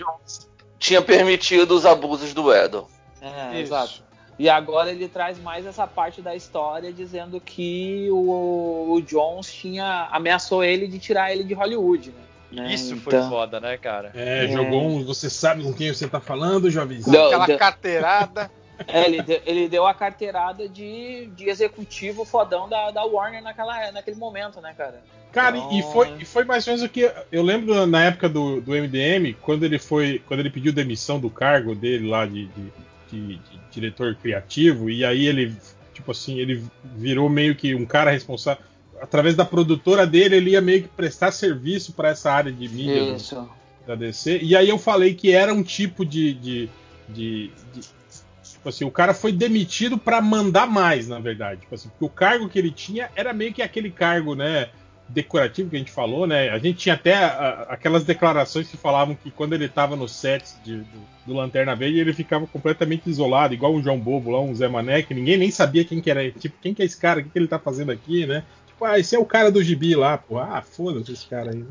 tinha 0.77 1.01
permitido 1.01 1.71
os 1.71 1.85
abusos 1.85 2.33
do 2.33 2.53
Edel. 2.53 2.89
É, 3.21 3.59
exato. 3.59 4.03
E 4.37 4.47
agora 4.49 4.89
ele 4.91 5.07
traz 5.09 5.37
mais 5.37 5.65
essa 5.65 5.85
parte 5.85 6.21
da 6.21 6.33
história 6.35 6.93
dizendo 6.93 7.41
que 7.41 8.07
o, 8.09 8.93
o 8.93 9.01
Jones 9.01 9.51
tinha 9.53 10.07
ameaçou 10.11 10.63
ele 10.63 10.87
de 10.87 10.97
tirar 10.97 11.31
ele 11.33 11.43
de 11.43 11.53
Hollywood, 11.53 12.11
né? 12.11 12.21
Né, 12.51 12.73
Isso 12.73 12.95
foi 12.97 13.15
então- 13.15 13.29
foda, 13.29 13.59
né, 13.59 13.77
cara? 13.77 14.11
É, 14.15 14.45
É. 14.45 14.47
jogou 14.47 14.81
um. 14.87 15.03
Você 15.05 15.29
sabe 15.29 15.63
com 15.63 15.71
quem 15.73 15.93
você 15.93 16.07
tá 16.07 16.19
falando, 16.19 16.69
jovenzinho? 16.69 17.11
Deu- 17.11 17.27
Aquela 17.27 17.45
deu- 17.45 17.57
carteirada. 17.57 18.51
É, 18.87 19.03
ele, 19.05 19.21
deu, 19.21 19.41
ele 19.45 19.67
deu 19.67 19.85
a 19.85 19.93
carteirada 19.93 20.69
de, 20.69 21.25
de 21.35 21.49
executivo 21.49 22.23
fodão 22.23 22.69
da, 22.69 22.91
da 22.91 23.03
Warner 23.03 23.43
naquela, 23.43 23.91
naquele 23.91 24.15
momento, 24.15 24.61
né, 24.61 24.73
cara? 24.77 25.03
Cara, 25.33 25.57
Então- 25.57 25.77
e, 25.77 25.83
foi, 25.91 26.13
e 26.17 26.23
foi 26.23 26.45
mais 26.45 26.65
ou 26.65 26.71
menos 26.73 26.85
o 26.85 26.89
que. 26.89 27.11
Eu 27.29 27.43
lembro 27.43 27.85
na 27.85 28.05
época 28.05 28.29
do, 28.29 28.61
do 28.61 28.71
MDM, 28.73 29.33
quando 29.41 29.63
ele 29.65 29.77
foi. 29.77 30.21
Quando 30.25 30.39
ele 30.39 30.49
pediu 30.49 30.71
demissão 30.71 31.19
do 31.19 31.29
cargo 31.29 31.75
dele 31.75 32.07
lá 32.07 32.25
de, 32.25 32.45
de, 32.47 32.71
de- 33.11 33.35
de 33.35 33.59
diretor 33.69 34.15
criativo, 34.15 34.89
e 34.89 35.03
aí 35.03 35.25
ele, 35.27 35.53
tipo 35.93 36.11
assim, 36.11 36.39
ele 36.39 36.63
virou 36.95 37.27
meio 37.27 37.55
que 37.55 37.75
um 37.75 37.85
cara 37.85 38.11
responsável. 38.11 38.63
Através 39.01 39.35
da 39.35 39.45
produtora 39.45 40.05
dele, 40.05 40.35
ele 40.35 40.49
ia 40.51 40.61
meio 40.61 40.83
que 40.83 40.87
prestar 40.89 41.31
serviço 41.31 41.93
para 41.93 42.09
essa 42.09 42.31
área 42.31 42.51
de 42.51 42.67
mídia 42.67 43.05
do- 43.05 43.15
Isso. 43.15 43.49
da 43.87 43.95
DC. 43.95 44.39
E 44.41 44.55
aí 44.55 44.69
eu 44.69 44.77
falei 44.77 45.13
que 45.13 45.31
era 45.31 45.53
um 45.53 45.63
tipo 45.63 46.05
de. 46.05 46.33
de, 46.33 46.69
de- 47.07 47.51
de- 47.73 47.99
tipo 48.43 48.67
assim, 48.69 48.83
o 48.83 48.91
cara 48.91 49.13
foi 49.13 49.31
demitido 49.31 49.97
para 49.97 50.21
mandar 50.21 50.67
mais, 50.67 51.07
na 51.07 51.17
verdade. 51.19 51.61
Tipo 51.61 51.75
assim, 51.75 51.87
porque 51.89 52.05
o 52.05 52.09
cargo 52.09 52.49
que 52.49 52.59
ele 52.59 52.71
tinha 52.71 53.09
era 53.15 53.31
meio 53.33 53.53
que 53.53 53.61
aquele 53.61 53.89
cargo, 53.89 54.35
né? 54.35 54.67
Decorativo 55.07 55.71
que 55.71 55.75
a 55.75 55.79
gente 55.79 55.89
falou, 55.91 56.27
né? 56.27 56.49
A 56.49 56.59
gente 56.59 56.77
tinha 56.77 56.93
até 56.93 57.15
a- 57.15 57.65
aquelas 57.69 58.03
declarações 58.03 58.67
que 58.69 58.77
falavam 58.77 59.15
que 59.15 59.31
quando 59.31 59.53
ele 59.53 59.67
tava 59.67 59.95
no 59.95 60.07
set 60.07 60.43
de- 60.63 60.81
do, 60.81 60.85
do 61.25 61.33
Lanterna 61.33 61.75
Verde, 61.75 61.97
ele 61.99 62.13
ficava 62.13 62.45
completamente 62.45 63.09
isolado, 63.09 63.53
igual 63.55 63.73
um 63.73 63.81
João 63.81 63.97
Bobo 63.97 64.29
lá, 64.29 64.39
um 64.39 64.53
Zé 64.53 64.67
Mané, 64.67 65.01
que 65.01 65.15
ninguém 65.15 65.35
nem 65.35 65.49
sabia 65.49 65.83
quem 65.83 65.99
que 65.99 66.11
era. 66.11 66.29
Tipo, 66.31 66.55
quem 66.61 66.75
que 66.75 66.83
é 66.83 66.85
esse 66.85 66.95
cara? 66.99 67.21
O 67.21 67.23
que, 67.23 67.29
que 67.29 67.39
ele 67.39 67.47
tá 67.47 67.57
fazendo 67.57 67.91
aqui, 67.91 68.27
né? 68.27 68.43
Ah, 68.81 68.99
esse 68.99 69.15
é 69.15 69.19
o 69.19 69.25
cara 69.25 69.51
do 69.51 69.61
gibi 69.63 69.95
lá, 69.95 70.17
pô. 70.17 70.39
Ah, 70.39 70.61
foda-se 70.61 71.11
esse 71.11 71.27
cara 71.27 71.51
aí. 71.51 71.63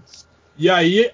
E 0.57 0.69
aí, 0.69 1.10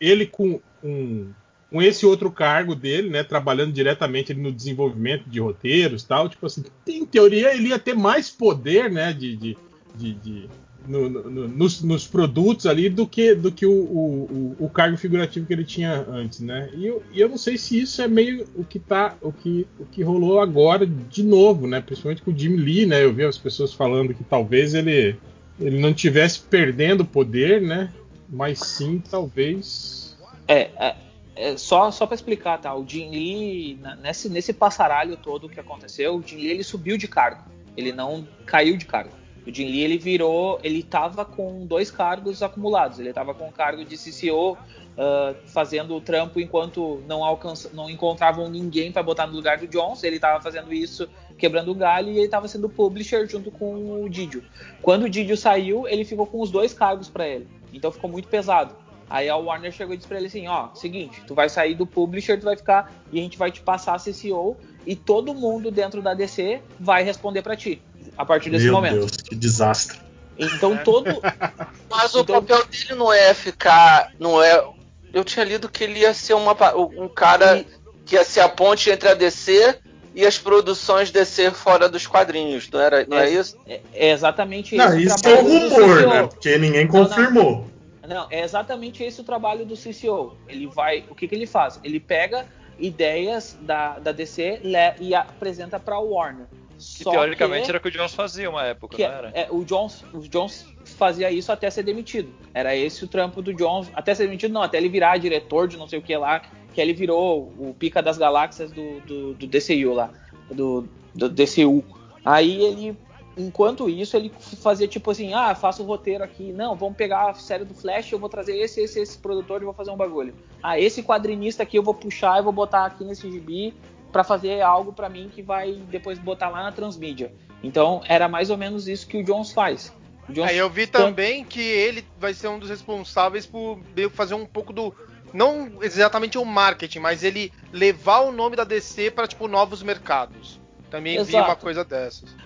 ele 0.00 0.26
com, 0.26 0.60
com, 0.80 1.28
com 1.70 1.82
esse 1.82 2.04
outro 2.04 2.30
cargo 2.30 2.74
dele, 2.74 3.08
né, 3.08 3.22
trabalhando 3.22 3.72
diretamente 3.72 4.34
no 4.34 4.52
desenvolvimento 4.52 5.24
de 5.28 5.40
roteiros 5.40 6.02
tal, 6.04 6.28
tipo 6.28 6.44
assim, 6.46 6.64
em 6.86 7.06
teoria 7.06 7.54
ele 7.54 7.68
ia 7.68 7.78
ter 7.78 7.94
mais 7.94 8.30
poder, 8.30 8.90
né, 8.90 9.12
de, 9.12 9.36
de, 9.36 9.56
de- 9.94 10.14
de- 10.14 10.48
no- 10.86 11.08
no- 11.08 11.30
no- 11.30 11.48
nos, 11.48 11.82
nos 11.82 12.06
produtos 12.06 12.66
ali 12.66 12.88
do 12.88 13.06
que, 13.06 13.34
do 13.34 13.50
que 13.50 13.64
o, 13.66 13.72
o, 13.72 14.56
o- 14.58 14.70
cargo 14.70 14.96
figurativo 14.96 15.46
que 15.46 15.52
ele 15.52 15.64
tinha 15.64 16.04
antes, 16.08 16.40
né? 16.40 16.68
E 16.74 16.86
eu, 16.86 17.02
eu 17.14 17.28
não 17.28 17.38
sei 17.38 17.56
se 17.56 17.80
isso 17.80 18.02
é 18.02 18.08
meio 18.08 18.44
o 18.54 18.64
que 18.64 18.78
tá, 18.78 19.16
o 19.22 19.32
que, 19.32 19.66
o 19.78 19.86
que 19.86 20.02
rolou 20.02 20.40
agora 20.40 20.86
de 20.86 21.22
novo, 21.22 21.66
né? 21.66 21.80
Principalmente 21.80 22.22
com 22.22 22.30
o 22.32 22.38
Jim 22.38 22.56
Lee, 22.56 22.86
né? 22.86 23.04
Eu 23.04 23.12
vi 23.12 23.24
as 23.24 23.38
pessoas 23.38 23.72
falando 23.72 24.12
que 24.12 24.24
talvez 24.24 24.74
ele, 24.74 25.16
ele 25.60 25.78
não 25.78 25.94
tivesse 25.94 26.40
perdendo 26.40 27.04
poder, 27.04 27.62
né? 27.62 27.92
Mas 28.28 28.58
sim, 28.58 29.02
talvez. 29.10 30.16
É, 30.48 30.70
é, 30.76 30.96
é, 31.36 31.56
só, 31.56 31.90
só 31.90 32.06
para 32.06 32.14
explicar, 32.16 32.58
tá? 32.58 32.74
O 32.74 32.86
Jim 32.86 33.10
Lee, 33.10 33.78
nesse, 34.02 34.28
nesse 34.28 34.52
passaralho 34.52 35.16
todo 35.16 35.48
que 35.48 35.60
aconteceu, 35.60 36.16
o 36.16 36.22
Jim 36.22 36.36
Lee 36.36 36.50
ele 36.50 36.64
subiu 36.64 36.96
de 36.96 37.06
cargo. 37.06 37.44
Ele 37.76 37.92
não 37.92 38.26
caiu 38.44 38.76
de 38.76 38.86
cargo. 38.86 39.10
O 39.46 39.52
Jim 39.52 39.66
Lee 39.66 39.82
ele 39.82 39.98
virou, 39.98 40.58
ele 40.62 40.82
tava 40.82 41.24
com 41.24 41.66
dois 41.66 41.90
cargos 41.90 42.42
acumulados. 42.42 42.98
Ele 42.98 43.12
tava 43.12 43.34
com 43.34 43.48
o 43.48 43.52
cargo 43.52 43.84
de 43.84 43.96
CCO, 43.96 44.56
ah, 44.96 45.34
fazendo 45.46 45.94
o 45.94 46.00
trampo 46.00 46.40
enquanto 46.40 47.02
não 47.06 47.24
alcança, 47.24 47.70
não 47.74 47.90
encontravam 47.90 48.48
ninguém 48.48 48.90
para 48.90 49.02
botar 49.02 49.26
no 49.26 49.34
lugar 49.34 49.58
do 49.58 49.66
Jones. 49.66 50.02
Ele 50.02 50.18
tava 50.18 50.40
fazendo 50.40 50.72
isso 50.72 51.08
quebrando 51.36 51.70
o 51.70 51.74
galho 51.74 52.10
e 52.10 52.18
ele 52.18 52.28
tava 52.28 52.48
sendo 52.48 52.68
publisher 52.68 53.26
junto 53.28 53.50
com 53.50 54.02
o 54.02 54.08
Didio. 54.08 54.42
Quando 54.80 55.04
o 55.04 55.10
Didio 55.10 55.36
saiu, 55.36 55.86
ele 55.88 56.04
ficou 56.04 56.26
com 56.26 56.40
os 56.40 56.50
dois 56.50 56.72
cargos 56.72 57.10
para 57.10 57.26
ele. 57.26 57.48
Então 57.72 57.92
ficou 57.92 58.08
muito 58.08 58.28
pesado. 58.28 58.74
Aí 59.10 59.28
a 59.28 59.36
Warner 59.36 59.70
chegou 59.70 59.94
e 59.94 59.96
disse 59.96 60.08
pra 60.08 60.16
ele 60.16 60.28
assim, 60.28 60.48
ó, 60.48 60.72
seguinte, 60.74 61.22
tu 61.26 61.34
vai 61.34 61.48
sair 61.48 61.74
do 61.74 61.86
publisher, 61.86 62.38
tu 62.38 62.44
vai 62.44 62.56
ficar 62.56 62.90
e 63.12 63.18
a 63.18 63.22
gente 63.22 63.36
vai 63.36 63.50
te 63.50 63.60
passar 63.60 63.94
a 63.94 63.98
CCO 63.98 64.56
e 64.86 64.96
todo 64.96 65.34
mundo 65.34 65.70
dentro 65.70 66.00
da 66.00 66.14
DC 66.14 66.62
vai 66.80 67.02
responder 67.02 67.42
pra 67.42 67.54
ti 67.54 67.82
a 68.16 68.24
partir 68.24 68.50
desse 68.50 68.64
Meu 68.64 68.74
momento. 68.74 68.94
Deus, 68.98 69.10
que 69.12 69.34
desastre. 69.34 69.98
Então 70.38 70.76
todo 70.78 71.04
Mas 71.90 72.14
o 72.14 72.20
Então- 72.20 72.42
papel 72.42 72.64
dele 72.66 72.94
não 72.96 73.12
é 73.12 73.32
ficar. 73.34 74.12
Não 74.18 74.42
é. 74.42 74.64
Eu 75.12 75.22
tinha 75.24 75.44
lido 75.44 75.68
que 75.68 75.84
ele 75.84 76.00
ia 76.00 76.12
ser 76.12 76.34
uma, 76.34 76.52
um 76.76 77.08
cara 77.08 77.64
que 78.04 78.16
ia 78.16 78.24
ser 78.24 78.40
a 78.40 78.48
ponte 78.48 78.90
entre 78.90 79.08
a 79.08 79.14
DC 79.14 79.78
e 80.14 80.26
as 80.26 80.38
produções 80.38 81.10
DC 81.10 81.50
fora 81.52 81.88
dos 81.88 82.06
quadrinhos, 82.06 82.70
não, 82.70 82.80
era, 82.80 83.04
não 83.06 83.18
é, 83.18 83.30
isso? 83.30 83.56
É, 83.66 83.80
é 83.92 84.10
exatamente 84.10 84.76
Não, 84.76 84.86
esse 84.86 84.96
o 84.96 85.00
isso 85.00 85.28
é 85.28 85.34
um 85.40 85.70
rumor, 85.70 86.06
né? 86.06 86.22
Porque 86.26 86.58
ninguém 86.58 86.86
Não, 86.86 86.94
não. 86.94 87.04
confirmou. 87.08 87.66
Não, 88.06 88.26
é 88.30 88.42
exatamente 88.44 89.02
esse 89.02 89.20
o 89.20 89.24
trabalho 89.24 89.64
do 89.64 89.74
CCO. 89.74 90.36
Ele 90.48 90.66
vai, 90.66 91.04
o 91.08 91.14
que, 91.14 91.26
que 91.26 91.34
ele 91.34 91.46
faz? 91.46 91.80
Ele 91.82 91.98
pega 91.98 92.46
ideias 92.78 93.56
da, 93.60 93.98
da 93.98 94.12
DC 94.12 94.60
e 95.00 95.14
apresenta 95.14 95.80
para 95.80 95.98
o 95.98 96.10
Warner. 96.12 96.46
Que 96.76 97.04
Só 97.04 97.10
teoricamente 97.10 97.64
que- 97.64 97.70
era 97.70 97.78
o 97.78 97.80
que 97.80 97.88
o 97.88 97.90
Jones 97.90 98.14
fazia 98.14 98.50
uma 98.50 98.64
época, 98.64 98.96
que 98.96 99.06
não 99.06 99.14
era? 99.14 99.30
é, 99.34 99.46
o 99.50 99.64
Jones, 99.64 100.04
o 100.12 100.20
Jones 100.20 100.66
fazia 100.84 101.30
isso 101.30 101.50
até 101.52 101.70
ser 101.70 101.82
demitido. 101.82 102.32
Era 102.52 102.74
esse 102.76 103.04
o 103.04 103.08
trampo 103.08 103.40
do 103.40 103.54
Jones, 103.54 103.90
até 103.94 104.14
ser 104.14 104.24
demitido 104.24 104.52
não, 104.52 104.62
até 104.62 104.76
ele 104.78 104.88
virar 104.88 105.16
diretor 105.18 105.68
de 105.68 105.76
não 105.76 105.88
sei 105.88 105.98
o 105.98 106.02
que 106.02 106.16
lá, 106.16 106.42
que 106.72 106.80
ele 106.80 106.92
virou 106.92 107.52
o 107.58 107.74
pica 107.78 108.02
das 108.02 108.18
galáxias 108.18 108.70
do, 108.72 109.00
do, 109.00 109.34
do 109.34 109.46
DCU 109.46 109.92
lá, 109.94 110.10
do, 110.50 110.88
do 111.14 111.28
DCU. 111.28 111.84
Aí 112.24 112.60
ele, 112.64 112.98
enquanto 113.36 113.88
isso, 113.88 114.16
ele 114.16 114.32
fazia 114.60 114.88
tipo 114.88 115.10
assim, 115.10 115.32
ah, 115.32 115.54
faço 115.54 115.82
o 115.82 115.86
roteiro 115.86 116.24
aqui, 116.24 116.52
não, 116.52 116.74
vamos 116.74 116.96
pegar 116.96 117.30
a 117.30 117.34
série 117.34 117.64
do 117.64 117.74
Flash, 117.74 118.10
eu 118.12 118.18
vou 118.18 118.28
trazer 118.28 118.56
esse, 118.56 118.80
esse, 118.80 118.98
esse 118.98 119.16
produtor 119.18 119.62
e 119.62 119.64
vou 119.64 119.74
fazer 119.74 119.90
um 119.92 119.96
bagulho. 119.96 120.34
Ah, 120.62 120.78
esse 120.78 121.02
quadrinista 121.02 121.62
aqui 121.62 121.78
eu 121.78 121.82
vou 121.82 121.94
puxar 121.94 122.40
e 122.40 122.42
vou 122.42 122.52
botar 122.52 122.86
aqui 122.86 123.04
nesse 123.04 123.30
gibi 123.30 123.72
para 124.14 124.22
fazer 124.22 124.60
algo 124.60 124.92
para 124.92 125.08
mim 125.08 125.28
que 125.28 125.42
vai 125.42 125.72
depois 125.90 126.20
botar 126.20 126.48
lá 126.48 126.62
na 126.62 126.70
transmídia. 126.70 127.32
Então 127.64 128.00
era 128.06 128.28
mais 128.28 128.48
ou 128.48 128.56
menos 128.56 128.86
isso 128.86 129.08
que 129.08 129.16
o 129.16 129.24
Jones 129.24 129.50
faz. 129.50 129.92
O 130.28 130.32
Jones 130.32 130.52
Aí 130.52 130.56
eu 130.56 130.70
vi 130.70 130.86
também 130.86 131.44
que 131.44 131.60
ele 131.60 132.06
vai 132.16 132.32
ser 132.32 132.46
um 132.46 132.60
dos 132.60 132.70
responsáveis 132.70 133.44
por 133.44 133.80
fazer 134.12 134.34
um 134.34 134.46
pouco 134.46 134.72
do. 134.72 134.94
Não 135.32 135.82
exatamente 135.82 136.38
o 136.38 136.44
marketing, 136.44 137.00
mas 137.00 137.24
ele 137.24 137.52
levar 137.72 138.20
o 138.20 138.30
nome 138.30 138.54
da 138.54 138.62
DC 138.62 139.10
para 139.10 139.26
tipo 139.26 139.48
novos 139.48 139.82
mercados. 139.82 140.60
Também 140.88 141.14
vi 141.14 141.30
Exato. 141.30 141.48
uma 141.48 141.56
coisa 141.56 141.84
dessas. 141.84 142.36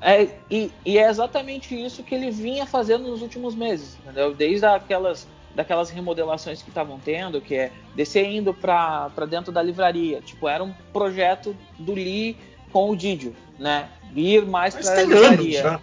É, 0.00 0.28
e, 0.50 0.72
e 0.82 0.96
é 0.96 1.10
exatamente 1.10 1.78
isso 1.78 2.02
que 2.02 2.14
ele 2.14 2.30
vinha 2.30 2.64
fazendo 2.64 3.06
nos 3.06 3.20
últimos 3.20 3.54
meses, 3.54 3.98
entendeu? 4.02 4.34
Desde 4.34 4.64
aquelas, 4.64 5.28
daquelas 5.54 5.90
remodelações 5.90 6.62
que 6.62 6.68
estavam 6.68 6.98
tendo, 6.98 7.40
que 7.40 7.54
é 7.54 7.72
descer 7.94 8.24
indo 8.24 8.54
para 8.54 9.10
dentro 9.28 9.50
da 9.50 9.62
livraria. 9.62 10.20
Tipo, 10.20 10.48
era 10.48 10.62
um 10.62 10.72
projeto 10.92 11.56
do 11.78 11.94
Lee 11.94 12.36
com 12.72 12.90
o 12.90 12.96
Didio, 12.96 13.34
né? 13.58 13.88
Ir 14.14 14.46
mais 14.46 14.74
para 14.74 14.88
a 14.88 15.00
anos 15.00 15.14
livraria. 15.14 15.62
já. 15.62 15.80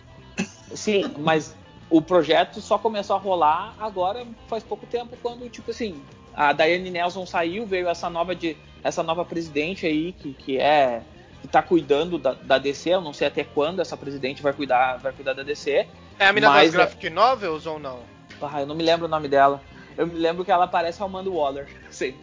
Sim, 0.73 1.13
mas 1.17 1.55
o 1.89 2.01
projeto 2.01 2.61
só 2.61 2.77
começou 2.77 3.15
a 3.15 3.19
rolar 3.19 3.75
agora 3.79 4.25
faz 4.47 4.63
pouco 4.63 4.85
tempo, 4.85 5.17
quando, 5.21 5.49
tipo 5.49 5.71
assim, 5.71 6.01
a 6.33 6.51
Diane 6.51 6.89
Nelson 6.89 7.25
saiu, 7.25 7.65
veio 7.65 7.87
essa 7.87 8.09
nova, 8.09 8.35
de, 8.35 8.57
essa 8.83 9.01
nova 9.01 9.23
presidente 9.23 9.85
aí, 9.85 10.11
que, 10.11 10.33
que 10.33 10.57
é. 10.57 11.01
que 11.41 11.47
tá 11.47 11.61
cuidando 11.61 12.17
da, 12.17 12.33
da 12.33 12.57
DC, 12.57 12.89
eu 12.89 13.01
não 13.01 13.13
sei 13.13 13.27
até 13.27 13.43
quando 13.43 13.81
essa 13.81 13.95
presidente 13.95 14.41
vai 14.41 14.53
cuidar, 14.53 14.97
vai 14.97 15.13
cuidar 15.13 15.33
da 15.33 15.43
DC. 15.43 15.87
É 16.19 16.27
a 16.27 16.33
mina 16.33 16.49
mas 16.49 16.71
das 16.71 16.75
graphic 16.75 17.09
novels 17.09 17.65
ou 17.65 17.79
não? 17.79 18.14
Ah, 18.41 18.61
eu 18.61 18.67
não 18.67 18.75
me 18.75 18.83
lembro 18.83 19.05
o 19.05 19.09
nome 19.09 19.27
dela. 19.27 19.61
Eu 19.97 20.07
me 20.07 20.15
lembro 20.15 20.43
que 20.43 20.51
ela 20.51 20.67
parece 20.67 21.01
a 21.01 21.05
Amanda 21.05 21.29
Waller. 21.29 21.67
Sim. 21.89 22.13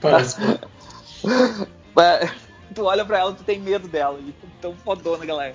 Parece. 0.00 0.36
Mas, 1.94 2.30
tu 2.74 2.84
olha 2.84 3.04
pra 3.04 3.18
ela, 3.18 3.32
tu 3.32 3.42
tem 3.42 3.58
medo 3.58 3.88
dela. 3.88 4.18
Tão 4.60 4.74
fodona 4.76 5.24
que 5.24 5.30
ela 5.30 5.46
é. 5.46 5.54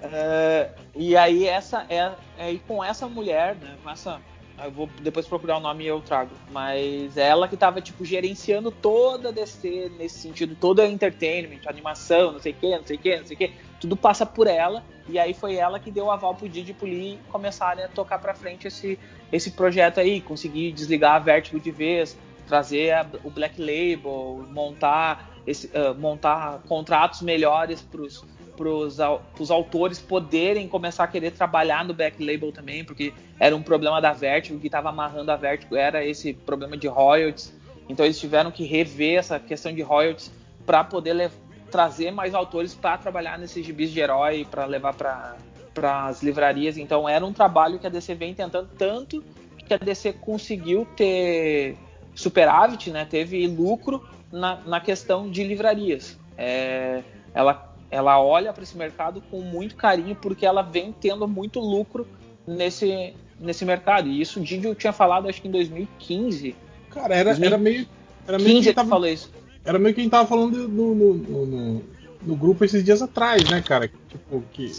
É, 0.00 0.70
e 0.94 1.16
aí 1.16 1.46
essa 1.46 1.84
é, 1.88 2.12
é 2.38 2.56
com 2.66 2.84
essa 2.84 3.08
mulher, 3.08 3.56
né? 3.56 3.76
Com 3.82 3.90
essa, 3.90 4.20
eu 4.62 4.70
vou 4.70 4.88
depois 5.00 5.26
procurar 5.26 5.56
o 5.56 5.60
nome 5.60 5.84
e 5.84 5.86
eu 5.88 6.00
trago. 6.00 6.30
Mas 6.50 7.16
é 7.16 7.28
ela 7.28 7.48
que 7.48 7.56
tava 7.56 7.80
tipo 7.80 8.04
gerenciando 8.04 8.70
toda 8.70 9.30
a 9.30 9.32
DC 9.32 9.90
nesse 9.98 10.20
sentido, 10.20 10.54
toda 10.54 10.82
a 10.82 10.88
entertainment, 10.88 11.60
animação, 11.66 12.32
não 12.32 12.38
sei 12.38 12.52
o 12.52 12.54
que, 12.54 12.76
não 12.76 12.84
sei 12.84 12.96
o 12.96 12.98
que, 13.00 13.16
não 13.16 13.26
sei 13.26 13.34
o 13.34 13.38
que. 13.38 13.52
Tudo 13.80 13.96
passa 13.96 14.26
por 14.26 14.46
ela. 14.46 14.82
E 15.08 15.18
aí 15.18 15.32
foi 15.32 15.54
ela 15.56 15.78
que 15.78 15.90
deu 15.90 16.06
o 16.06 16.10
aval 16.10 16.34
pro 16.34 16.48
Didi 16.48 16.74
pro 16.74 16.86
Lee 16.86 17.18
começarem 17.30 17.84
a 17.84 17.88
tocar 17.88 18.18
pra 18.18 18.34
frente 18.34 18.66
esse, 18.68 18.98
esse 19.32 19.52
projeto 19.52 20.00
aí, 20.00 20.20
conseguir 20.20 20.72
desligar 20.72 21.14
a 21.14 21.18
Vertigo 21.18 21.58
de 21.58 21.70
vez, 21.70 22.16
trazer 22.46 22.92
a- 22.92 23.06
o 23.24 23.30
Black 23.30 23.58
Label, 23.60 24.46
montar, 24.50 25.30
esse, 25.46 25.70
ah, 25.74 25.94
montar 25.94 26.60
contratos 26.68 27.22
melhores 27.22 27.80
pros, 27.80 28.98
au- 29.00 29.22
pros 29.34 29.50
autores 29.50 29.98
poderem 29.98 30.66
começar 30.68 31.04
a 31.04 31.08
querer 31.08 31.30
trabalhar 31.30 31.84
no 31.84 31.94
Black 31.94 32.22
Label 32.22 32.50
também, 32.52 32.84
porque 32.84 33.14
era 33.38 33.54
um 33.54 33.62
problema 33.62 34.00
da 34.00 34.12
Vertigo, 34.12 34.58
que 34.58 34.66
estava 34.66 34.88
amarrando 34.88 35.30
a 35.30 35.36
Vertigo 35.36 35.76
era 35.76 36.04
esse 36.04 36.34
problema 36.34 36.76
de 36.76 36.86
royalties. 36.88 37.56
Então 37.88 38.04
eles 38.04 38.18
tiveram 38.18 38.50
que 38.50 38.64
rever 38.64 39.18
essa 39.18 39.38
questão 39.38 39.72
de 39.72 39.80
royalties 39.80 40.30
para 40.66 40.84
poder 40.84 41.30
trazer 41.70 42.10
mais 42.10 42.34
autores 42.34 42.74
para 42.74 42.98
trabalhar 42.98 43.38
nesses 43.38 43.64
gibis 43.64 43.90
de 43.90 44.00
herói, 44.00 44.46
para 44.50 44.64
levar 44.64 44.94
para 44.94 46.06
as 46.06 46.22
livrarias. 46.22 46.76
Então 46.76 47.08
era 47.08 47.24
um 47.24 47.32
trabalho 47.32 47.78
que 47.78 47.86
a 47.86 47.90
DC 47.90 48.14
vem 48.14 48.34
tentando 48.34 48.68
tanto 48.76 49.22
que 49.68 49.74
a 49.74 49.76
DC 49.76 50.14
conseguiu 50.14 50.86
ter 50.96 51.76
superávit, 52.14 52.90
né? 52.90 53.04
Teve 53.04 53.46
lucro 53.46 54.02
na, 54.32 54.56
na 54.66 54.80
questão 54.80 55.30
de 55.30 55.44
livrarias. 55.44 56.18
É, 56.36 57.02
ela, 57.34 57.72
ela 57.90 58.20
olha 58.20 58.52
para 58.52 58.62
esse 58.62 58.76
mercado 58.76 59.22
com 59.30 59.40
muito 59.40 59.76
carinho 59.76 60.16
porque 60.16 60.46
ela 60.46 60.62
vem 60.62 60.92
tendo 60.92 61.28
muito 61.28 61.60
lucro 61.60 62.08
nesse, 62.46 63.14
nesse 63.38 63.64
mercado. 63.64 64.08
E 64.08 64.20
isso 64.20 64.40
o 64.40 64.42
Didi 64.42 64.74
tinha 64.74 64.92
falado, 64.92 65.28
acho 65.28 65.40
que 65.40 65.48
em 65.48 65.52
2015. 65.52 66.56
Cara, 66.90 67.14
era, 67.14 67.30
era 67.30 67.58
meio. 67.58 67.86
Era 68.26 68.38
meio 68.38 68.56
15 68.56 68.68
que 68.68 68.74
tava, 68.74 68.88
falou 68.88 69.06
isso. 69.06 69.30
Era 69.68 69.78
meio 69.78 69.94
que 69.94 70.00
a 70.00 70.02
gente 70.02 70.10
tava 70.10 70.26
falando 70.26 70.66
no, 70.66 70.94
no, 70.94 71.14
no, 71.14 71.46
no- 71.46 71.84
no 72.22 72.34
grupo 72.36 72.64
esses 72.64 72.82
dias 72.82 73.02
atrás, 73.02 73.44
né, 73.50 73.60
cara? 73.60 73.86
Tipo, 74.08 74.42
que. 74.50 74.72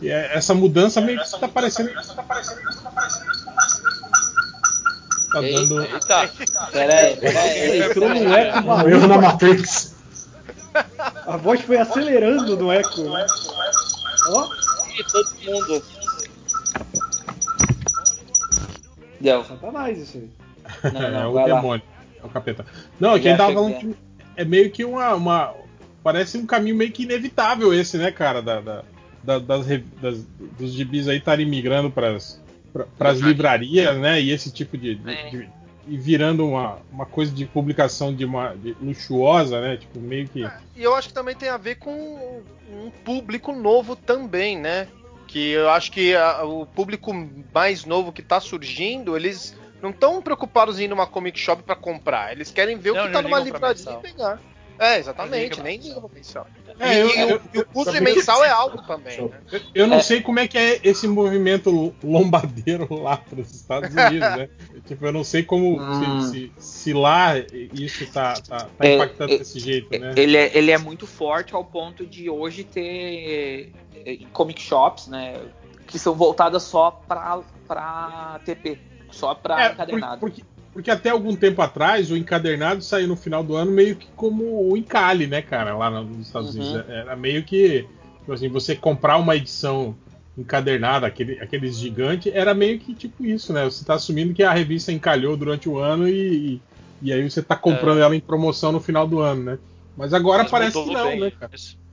que 0.00 0.08
é- 0.10 0.34
essa 0.34 0.54
mudança 0.54 0.98
meio 1.02 1.22
que 1.22 1.30
tá 1.38 1.46
parecendo. 1.46 1.90
Tá 5.30 5.40
dando. 5.42 5.82
Eita! 5.82 6.30
Peraí, 6.72 7.16
peraí. 7.16 7.82
Entrou 7.82 8.08
num 8.08 8.32
eco 8.34 8.58
Um 8.66 8.88
erro 8.88 9.06
na 9.08 9.18
Matrix. 9.18 9.94
A 11.26 11.36
voz 11.36 11.60
foi 11.60 11.76
acelerando 11.76 12.56
no 12.56 12.72
eco. 12.72 13.02
né? 13.02 13.26
Ó, 14.28 14.48
E 14.98 15.04
todo 15.04 15.28
mundo. 15.44 15.82
Deu. 19.20 19.44
satanás 19.44 19.98
isso 19.98 20.16
aí. 20.16 20.30
Não, 20.92 21.02
é 21.02 21.10
não, 21.10 21.30
o 21.30 21.32
vai 21.34 21.48
lá. 21.48 21.60
É 22.22 22.26
o 22.26 22.28
capeta. 22.28 22.64
Não, 22.98 23.18
quem 23.18 23.36
tava 23.36 23.52
falando 23.54 23.74
que 23.78 23.96
é 24.36 24.44
meio 24.44 24.70
que 24.70 24.84
uma, 24.84 25.14
uma. 25.14 25.54
Parece 26.02 26.38
um 26.38 26.46
caminho 26.46 26.76
meio 26.76 26.92
que 26.92 27.02
inevitável 27.02 27.72
esse, 27.74 27.96
né, 27.98 28.10
cara? 28.12 28.40
Da, 28.40 28.60
da- 28.60 28.84
da- 29.22 29.38
das, 29.38 29.66
das- 30.00 30.24
dos 30.58 30.72
gibis 30.72 31.08
aí 31.08 31.18
estarem 31.18 31.44
migrando 31.46 31.90
pras, 31.90 32.40
pra, 32.72 32.84
pras 32.96 33.18
livrarias, 33.18 33.96
né? 33.98 34.20
E 34.20 34.30
esse 34.30 34.50
tipo 34.52 34.76
de. 34.78 34.94
de- 34.94 35.10
É. 35.10 35.30
de- 35.30 35.48
e 35.88 35.96
virando 35.96 36.44
uma, 36.44 36.78
uma 36.90 37.06
coisa 37.06 37.30
de 37.32 37.44
publicação 37.46 38.12
de 38.12 38.24
uma 38.24 38.54
de 38.56 38.76
luxuosa, 38.82 39.60
né? 39.60 39.76
Tipo, 39.76 40.00
meio 40.00 40.26
que. 40.28 40.40
E 40.74 40.82
eu 40.82 40.94
acho 40.96 41.08
que 41.08 41.14
também 41.14 41.34
tem 41.36 41.48
a 41.48 41.56
ver 41.56 41.76
com 41.76 42.42
um 42.72 42.90
público 43.04 43.52
novo 43.52 43.94
também, 43.94 44.58
né? 44.58 44.88
Que 45.28 45.50
eu 45.50 45.70
acho 45.70 45.92
que 45.92 46.12
a- 46.14 46.42
o 46.44 46.66
público 46.66 47.12
mais 47.54 47.84
novo 47.84 48.12
que 48.12 48.20
tá 48.22 48.40
surgindo, 48.40 49.16
eles 49.16 49.56
não 49.82 49.90
estão 49.90 50.20
preocupados 50.22 50.78
em 50.78 50.84
ir 50.84 50.88
numa 50.88 51.06
comic 51.06 51.38
shop 51.38 51.62
pra 51.62 51.76
comprar. 51.76 52.32
Eles 52.32 52.50
querem 52.50 52.76
ver 52.76 52.92
Não, 52.92 53.02
o 53.02 53.06
que 53.06 53.12
tá 53.12 53.22
numa 53.22 53.38
livraria 53.38 53.92
e 53.92 53.96
pegar. 54.02 54.40
É, 54.78 54.98
exatamente, 54.98 55.62
nem 55.62 55.78
liga 55.78 55.98
pra 55.98 56.10
mensal. 56.14 56.46
É, 56.78 56.96
e, 56.96 57.00
eu- 57.00 57.40
eu- 57.54 57.62
o, 57.62 57.64
custo 57.64 58.02
mensal 58.02 58.44
é 58.44 58.50
alto 58.50 58.82
também, 58.86 59.26
né? 59.26 59.40
Eu, 59.50 59.60
eu 59.74 59.86
não 59.86 59.96
É. 59.96 60.02
sei 60.02 60.20
como 60.20 60.38
é 60.38 60.46
que 60.46 60.58
é 60.58 60.78
esse 60.84 61.08
movimento 61.08 61.94
lombadeiro 62.04 62.86
lá 62.94 63.16
pros 63.16 63.54
Estados 63.54 63.88
Unidos, 63.96 64.28
né? 64.36 64.50
tipo, 64.84 65.06
eu 65.06 65.12
não 65.12 65.24
sei 65.24 65.42
como 65.42 65.78
Hum. 65.80 66.20
se, 66.20 66.30
se- 66.30 66.52
se 66.58 66.92
lá 66.92 67.38
isso 67.72 68.06
tá, 68.12 68.34
tá, 68.46 68.66
tá 68.66 68.86
É, 68.86 68.96
impactando 68.96 69.32
é, 69.32 69.38
desse 69.38 69.58
jeito, 69.58 69.98
né? 69.98 70.12
Ele 70.14 70.36
é, 70.36 70.50
ele 70.54 70.70
é 70.70 70.76
muito 70.76 71.06
forte 71.06 71.54
ao 71.54 71.64
ponto 71.64 72.04
de 72.06 72.28
hoje 72.28 72.62
ter 72.62 73.72
eh, 74.04 74.18
comic 74.32 74.60
shops, 74.60 75.06
né? 75.06 75.40
Que 75.86 75.98
são 75.98 76.14
voltadas 76.14 76.64
só 76.64 76.90
pra, 76.90 77.40
pra 77.66 78.40
TP, 78.44 78.78
só 79.16 79.34
pra 79.34 79.66
É, 79.66 79.72
encadernado. 79.72 80.20
Porque, 80.20 80.42
porque 80.72 80.90
até 80.90 81.10
algum 81.10 81.34
tempo 81.34 81.62
atrás 81.62 82.10
o 82.10 82.16
encadernado 82.16 82.82
saiu 82.82 83.08
no 83.08 83.16
final 83.16 83.42
do 83.42 83.56
ano 83.56 83.70
meio 83.72 83.96
que 83.96 84.06
como 84.14 84.70
o 84.70 84.76
encalhe, 84.76 85.26
né, 85.26 85.42
cara, 85.42 85.76
lá 85.76 85.90
nos 85.90 86.26
Estados 86.26 86.54
Uhum. 86.54 86.62
Unidos. 86.62 86.88
Era 86.88 87.16
meio 87.16 87.42
que, 87.44 87.86
tipo 88.20 88.32
assim, 88.32 88.48
você 88.48 88.74
comprar 88.76 89.16
uma 89.16 89.34
edição 89.36 89.96
encadernada, 90.36 91.06
aquele, 91.06 91.40
aqueles 91.40 91.78
gigantes, 91.78 92.30
era 92.34 92.52
meio 92.52 92.78
que 92.78 92.94
tipo 92.94 93.24
isso, 93.24 93.52
né? 93.54 93.64
Você 93.64 93.84
tá 93.84 93.94
assumindo 93.94 94.34
que 94.34 94.42
a 94.42 94.52
revista 94.52 94.92
encalhou 94.92 95.34
durante 95.36 95.66
o 95.68 95.78
ano 95.78 96.06
e, 96.06 96.12
e, 96.20 96.62
e 97.02 97.12
aí 97.12 97.28
você 97.28 97.42
tá 97.42 97.56
comprando 97.56 97.98
É. 97.98 98.02
ela 98.02 98.14
em 98.14 98.20
promoção 98.20 98.70
no 98.70 98.80
final 98.80 99.06
do 99.08 99.20
ano, 99.20 99.42
né? 99.42 99.58
Mas 99.96 100.12
agora 100.12 100.42
Mas 100.42 100.50
parece 100.50 100.84
que 100.84 100.92
não, 100.92 101.08
bem 101.08 101.20
né, 101.20 101.30
cara? 101.30 101.52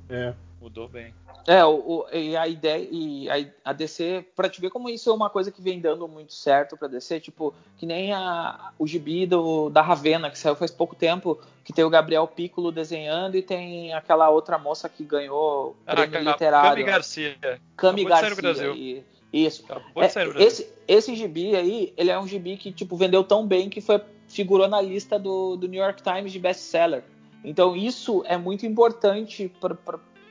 É. 0.10 0.34
Mudou 0.62 0.90
bem. 0.90 1.14
É, 1.46 1.64
o, 1.66 1.72
o- 1.76 2.06
e 2.14 2.38
a 2.38 2.48
ideia 2.48 2.88
e 2.90 3.30
a, 3.30 3.70
a 3.72 3.74
DC, 3.74 4.26
pra 4.34 4.48
te 4.50 4.62
ver 4.62 4.70
como 4.70 4.90
isso 4.90 5.10
é 5.10 5.14
uma 5.14 5.30
coisa 5.30 5.52
que 5.52 5.62
vem 5.62 5.78
dando 5.80 6.08
muito 6.08 6.34
certo 6.34 6.78
pra 6.78 6.88
DC, 6.88 7.20
tipo, 7.20 7.54
que 7.78 7.86
nem 7.86 8.14
a, 8.14 8.72
o 8.80 8.88
gibi 8.88 9.26
do, 9.26 9.70
da 9.70 9.82
Ravena, 9.82 10.30
que 10.32 10.40
saiu 10.40 10.56
faz 10.56 10.72
pouco 10.72 10.96
tempo, 10.96 11.38
que 11.66 11.74
tem 11.74 11.84
o 11.84 11.90
Gabriel 11.90 12.26
Piccolo 12.28 12.72
desenhando 12.72 13.36
e 13.36 13.42
tem 13.42 13.94
aquela 13.94 14.30
outra 14.30 14.58
moça 14.58 14.88
que 14.88 15.04
ganhou 15.04 15.76
Ah, 15.86 15.96
prêmio 15.96 16.14
Cami 16.14 16.26
literário. 16.28 16.86
Garcia. 16.86 17.36
Cami 17.42 17.58
Acabou 17.76 17.96
de 17.96 18.02
sair 18.04 18.10
Garcia. 18.10 18.30
no 18.30 18.36
Brasil. 18.42 18.76
e- 18.76 19.04
isso. 19.34 19.64
Acabou 19.66 20.04
de 20.04 20.10
sair 20.14 20.24
no 20.26 20.30
É, 20.30 20.34
Brasil. 20.36 20.48
esse, 20.48 20.74
esse 20.88 21.16
gibi 21.16 21.56
aí, 21.58 21.94
ele 21.98 22.10
é 22.10 22.18
um 22.18 22.28
gibi 22.28 22.56
que 22.56 22.72
tipo 22.72 22.96
vendeu 22.96 23.22
tão 23.24 23.46
bem 23.46 23.70
que 23.70 23.82
foi 23.82 24.00
figurou 24.30 24.68
na 24.70 24.80
lista 24.80 25.20
do, 25.20 25.58
do 25.58 25.68
New 25.68 25.82
York 25.84 26.02
Times 26.02 26.32
de 26.32 26.40
best-seller. 26.40 27.04
Então 27.44 27.76
isso 27.76 28.24
é 28.28 28.38
muito 28.38 28.66
importante 28.66 29.52
para 29.60 29.78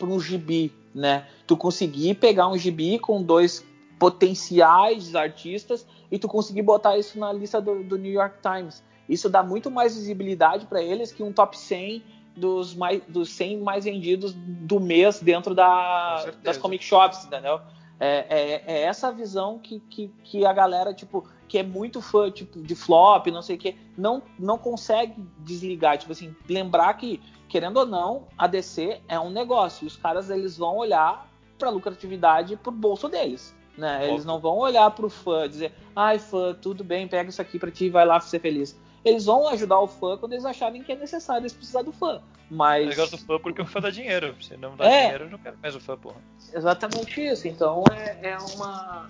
um 0.06 0.18
gibi, 0.18 0.72
né? 0.94 1.26
Tu 1.46 1.56
conseguir 1.56 2.14
pegar 2.14 2.48
um 2.48 2.56
gibi 2.56 2.98
com 2.98 3.22
dois 3.22 3.64
potenciais 3.98 5.14
artistas 5.14 5.86
e 6.10 6.18
tu 6.18 6.28
conseguir 6.28 6.62
botar 6.62 6.98
isso 6.98 7.18
na 7.18 7.32
lista 7.32 7.60
do, 7.60 7.84
do 7.84 7.96
New 7.96 8.12
York 8.12 8.36
Times. 8.42 8.82
Isso 9.08 9.28
dá 9.28 9.42
muito 9.42 9.70
mais 9.70 9.94
visibilidade 9.94 10.66
para 10.66 10.82
eles 10.82 11.12
que 11.12 11.22
um 11.22 11.32
top 11.32 11.58
100 11.58 12.02
dos, 12.36 12.74
mais, 12.74 13.02
dos 13.08 13.30
100 13.30 13.58
mais 13.58 13.84
vendidos 13.84 14.32
do 14.34 14.80
mês 14.80 15.20
dentro 15.20 15.54
da, 15.54 16.24
das 16.42 16.56
comic 16.56 16.82
shops, 16.84 17.24
entendeu? 17.24 17.60
É, 18.00 18.26
é, 18.28 18.62
é 18.66 18.82
essa 18.82 19.12
visão 19.12 19.58
que, 19.58 19.78
que, 19.80 20.08
que 20.24 20.44
a 20.44 20.52
galera, 20.52 20.92
tipo, 20.92 21.28
que 21.46 21.58
é 21.58 21.62
muito 21.62 22.00
fã 22.00 22.30
tipo, 22.30 22.60
de 22.60 22.74
flop, 22.74 23.26
não 23.28 23.42
sei 23.42 23.56
o 23.56 23.58
que, 23.58 23.76
não, 23.96 24.22
não 24.38 24.58
consegue 24.58 25.22
desligar. 25.38 25.98
Tipo 25.98 26.12
assim, 26.12 26.34
lembrar 26.48 26.94
que, 26.94 27.20
querendo 27.52 27.76
ou 27.76 27.84
não, 27.84 28.26
a 28.38 28.46
DC 28.46 29.02
é 29.06 29.20
um 29.20 29.28
negócio. 29.28 29.86
Os 29.86 29.94
caras 29.94 30.30
eles 30.30 30.56
vão 30.56 30.78
olhar 30.78 31.30
pra 31.58 31.68
lucratividade 31.68 32.56
pro 32.56 32.72
bolso 32.72 33.10
deles. 33.10 33.54
Né? 33.76 33.98
Eles 34.04 34.20
Óbvio. 34.20 34.26
não 34.26 34.40
vão 34.40 34.56
olhar 34.56 34.90
pro 34.90 35.10
fã 35.10 35.46
dizer, 35.46 35.70
ai 35.94 36.18
fã, 36.18 36.54
tudo 36.54 36.82
bem, 36.82 37.06
pega 37.06 37.28
isso 37.28 37.42
aqui 37.42 37.58
pra 37.58 37.70
ti 37.70 37.84
e 37.84 37.90
vai 37.90 38.06
lá 38.06 38.18
ser 38.20 38.40
feliz. 38.40 38.74
Eles 39.04 39.26
vão 39.26 39.46
ajudar 39.48 39.80
o 39.80 39.86
fã 39.86 40.16
quando 40.16 40.32
eles 40.32 40.46
acharem 40.46 40.82
que 40.82 40.92
é 40.92 40.96
necessário 40.96 41.42
eles 41.42 41.52
precisar 41.52 41.82
do 41.82 41.92
fã. 41.92 42.22
O 42.50 42.54
Mas. 42.54 42.88
negócio 42.88 43.18
do 43.18 43.22
fã 43.22 43.38
porque 43.38 43.60
o 43.60 43.66
fã 43.66 43.80
dá 43.80 43.90
dinheiro. 43.90 44.34
Se 44.40 44.56
não 44.56 44.74
dá 44.74 44.86
É. 44.86 45.02
dinheiro, 45.02 45.24
eu 45.24 45.30
não 45.30 45.38
quero 45.38 45.58
mais 45.60 45.76
o 45.76 45.80
fã, 45.80 45.94
porra. 45.98 46.16
Exatamente 46.54 47.20
isso. 47.20 47.46
Então 47.48 47.84
é, 47.92 48.30
é 48.30 48.38
uma. 48.54 49.08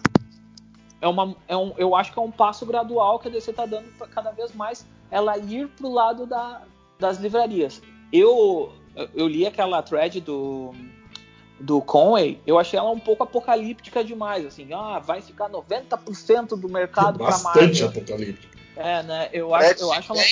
É 1.01 1.07
uma 1.07 1.37
é 1.47 1.57
um, 1.57 1.75
eu 1.76 1.94
acho 1.94 2.12
que 2.12 2.19
é 2.19 2.23
um 2.23 2.31
passo 2.31 2.67
gradual 2.67 3.21
que 3.21 3.28
a 3.28 3.31
DC 3.31 3.53
está 3.53 3.67
dando 3.67 3.87
para 3.97 4.08
cada 4.08 4.33
vez 4.33 4.53
mais 4.53 4.85
ela 5.12 5.39
ir 5.39 5.69
pro 5.69 5.89
lado 5.89 6.26
da, 6.26 6.62
das 6.99 7.19
livrarias. 7.19 7.81
Eu, 8.12 8.73
eu 9.15 9.27
li 9.27 9.47
aquela 9.47 9.83
thread 9.83 10.21
do, 10.21 10.75
do 11.59 11.81
Conway, 11.81 12.41
eu 12.47 12.59
achei 12.59 12.78
ela 12.78 12.91
um 12.91 12.99
pouco 12.99 13.23
apocalíptica 13.23 14.05
demais, 14.05 14.45
assim, 14.45 14.69
ah, 14.73 14.99
vai 14.99 15.23
ficar 15.23 15.49
90% 15.49 16.61
do 16.61 16.69
mercado 16.69 17.19
pra 17.19 17.28
Bastante 17.28 17.83
Marvel. 17.83 17.89
apocalíptico. 17.89 18.57
É, 18.77 19.03
né? 19.03 19.28
Eu 19.33 19.55
acho, 19.55 19.83
eu 19.83 19.93
acho 19.93 20.12
ela 20.12 20.23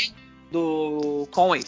do 0.51 1.29
Conway. 1.31 1.63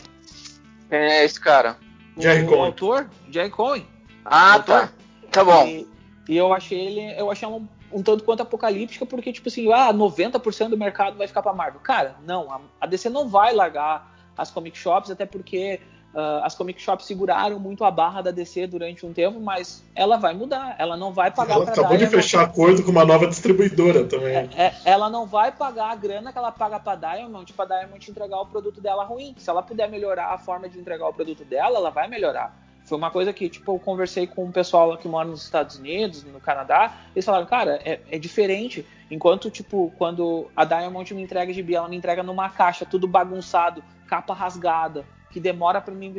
Quem 0.89 0.99
é 0.99 1.25
esse 1.25 1.41
cara? 1.41 1.79
Jerry 2.19 2.43
o 2.43 2.49
Conway. 2.49 2.67
autor, 2.67 3.11
Jerry 3.31 3.51
Conway. 3.51 3.87
Ah, 4.25 4.59
tá. 4.59 4.93
Tá 5.31 5.45
bom. 5.45 5.67
E, 5.67 5.89
e 6.29 6.37
eu 6.37 6.53
achei 6.53 6.79
ele, 6.79 7.21
eu 7.21 7.31
achei 7.31 7.49
ela 7.49 7.57
um, 7.57 7.69
um 7.91 8.03
tanto 8.03 8.25
quanto 8.25 8.43
apocalíptica, 8.43 9.07
porque, 9.07 9.33
tipo 9.33 9.49
assim, 9.49 9.73
ah, 9.73 9.93
90% 9.93 10.69
do 10.69 10.77
mercado 10.77 11.17
vai 11.17 11.27
ficar 11.27 11.43
pra 11.43 11.55
Marvel. 11.55 11.81
Cara, 11.81 12.17
não, 12.27 12.51
a, 12.51 12.61
a 12.81 12.87
DC 12.87 13.09
não 13.09 13.29
vai 13.29 13.55
largar 13.55 14.13
as 14.37 14.51
comic 14.51 14.77
shops, 14.77 15.11
até 15.11 15.27
porque 15.27 15.81
ah, 16.15 16.43
as 16.45 16.55
comic 16.55 16.81
shops 16.81 17.07
seguraram 17.07 17.59
muito 17.59 17.85
a 17.85 17.91
barra 17.91 18.21
da 18.21 18.31
DC 18.31 18.67
durante 18.67 19.07
um 19.07 19.13
tempo, 19.13 19.41
mas 19.41 19.83
ela 19.95 20.17
vai 20.17 20.35
mudar. 20.35 20.75
Ela 20.79 20.97
não 20.97 21.13
vai 21.13 21.31
pagar 21.31 21.55
Ela 21.55 21.65
acabou 21.65 21.93
de 21.93 21.99
Diamond. 21.99 22.17
fechar 22.17 22.43
acordo 22.43 22.83
com 22.83 22.91
uma 22.91 23.05
nova 23.05 23.27
distribuidora 23.27 24.05
também. 24.05 24.51
É, 24.57 24.75
ela 24.85 25.09
não 25.09 25.27
vai 25.27 25.53
pagar 25.53 25.91
a 25.91 25.97
grana 25.97 26.33
que 26.33 26.39
ela 26.39 26.53
paga 26.53 26.79
pra 26.79 26.95
Diamond 26.95 27.53
pra 27.53 27.65
Diamond 27.65 28.11
entregar 28.11 28.41
o 28.41 28.47
produto 28.47 28.81
dela 28.81 29.05
ruim. 29.05 29.35
Se 29.39 29.49
ela 29.49 29.63
puder 29.63 29.89
melhorar 29.89 30.35
a 30.35 30.39
forma 30.39 30.69
de 30.69 30.79
entregar 30.79 31.09
o 31.09 31.13
produto 31.13 31.45
dela, 31.45 31.79
ela 31.79 31.91
vai 31.91 32.09
melhorar. 32.09 32.55
Foi 32.85 32.99
uma 32.99 33.11
coisa 33.11 33.33
que, 33.33 33.49
tipo, 33.49 33.73
eu 33.75 33.79
conversei 33.79 34.27
com 34.27 34.45
um 34.45 34.51
pessoal 34.51 34.97
que 34.99 35.07
mora 35.07 35.29
nos 35.29 35.45
Estados 35.45 35.79
Unidos, 35.79 36.25
no 36.25 36.41
Canadá, 36.41 36.93
eles 37.15 37.25
falaram, 37.25 37.47
cara, 37.47 37.81
é, 37.85 38.01
é 38.11 38.19
diferente. 38.19 38.85
Enquanto, 39.11 39.51
tipo, 39.51 39.93
quando 39.97 40.51
a 40.57 40.65
Diamond 40.65 41.15
me 41.15 41.23
entrega 41.23 41.53
gibi, 41.53 41.75
ela 41.75 41.89
me 41.89 41.97
entrega 41.97 42.23
numa 42.23 42.51
caixa, 42.51 42.85
tudo 42.85 43.07
bagunçado, 43.07 43.83
capa 44.07 44.35
rasgada, 44.35 45.05
que 45.33 45.41
demora 45.41 45.81
para 45.81 45.95
mim 45.95 46.15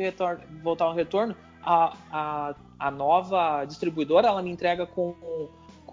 voltar 0.62 0.84
ao 0.84 0.94
retorno, 0.94 1.36
a, 1.62 1.96
a, 2.10 2.54
a 2.78 2.90
nova 2.90 3.64
distribuidora, 3.64 4.28
ela 4.28 4.42
me 4.42 4.50
entrega 4.50 4.86
com 4.86 5.14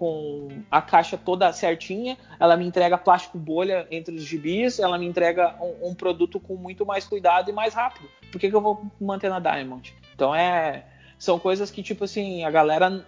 com 0.02 0.48
a 0.68 0.82
caixa 0.82 1.16
toda 1.16 1.52
certinha, 1.52 2.18
ela 2.40 2.56
me 2.56 2.66
entrega 2.66 2.98
plástico 2.98 3.38
bolha 3.38 3.86
entre 3.88 4.12
os 4.12 4.24
gibis, 4.24 4.80
ela 4.80 4.98
me 4.98 5.06
entrega 5.06 5.54
um, 5.60 5.90
um 5.90 5.94
produto 5.94 6.40
com 6.40 6.56
muito 6.56 6.84
mais 6.84 7.06
cuidado 7.06 7.48
e 7.50 7.52
mais 7.52 7.72
rápido. 7.72 8.08
Por 8.32 8.40
que, 8.40 8.50
que 8.50 8.56
eu 8.56 8.60
vou 8.60 8.84
manter 9.00 9.30
na 9.30 9.38
Diamond? 9.38 9.94
Então 10.12 10.34
é. 10.34 10.86
São 11.16 11.38
coisas 11.38 11.70
que, 11.70 11.84
tipo 11.84 12.02
assim, 12.02 12.42
a 12.42 12.50
galera 12.50 13.06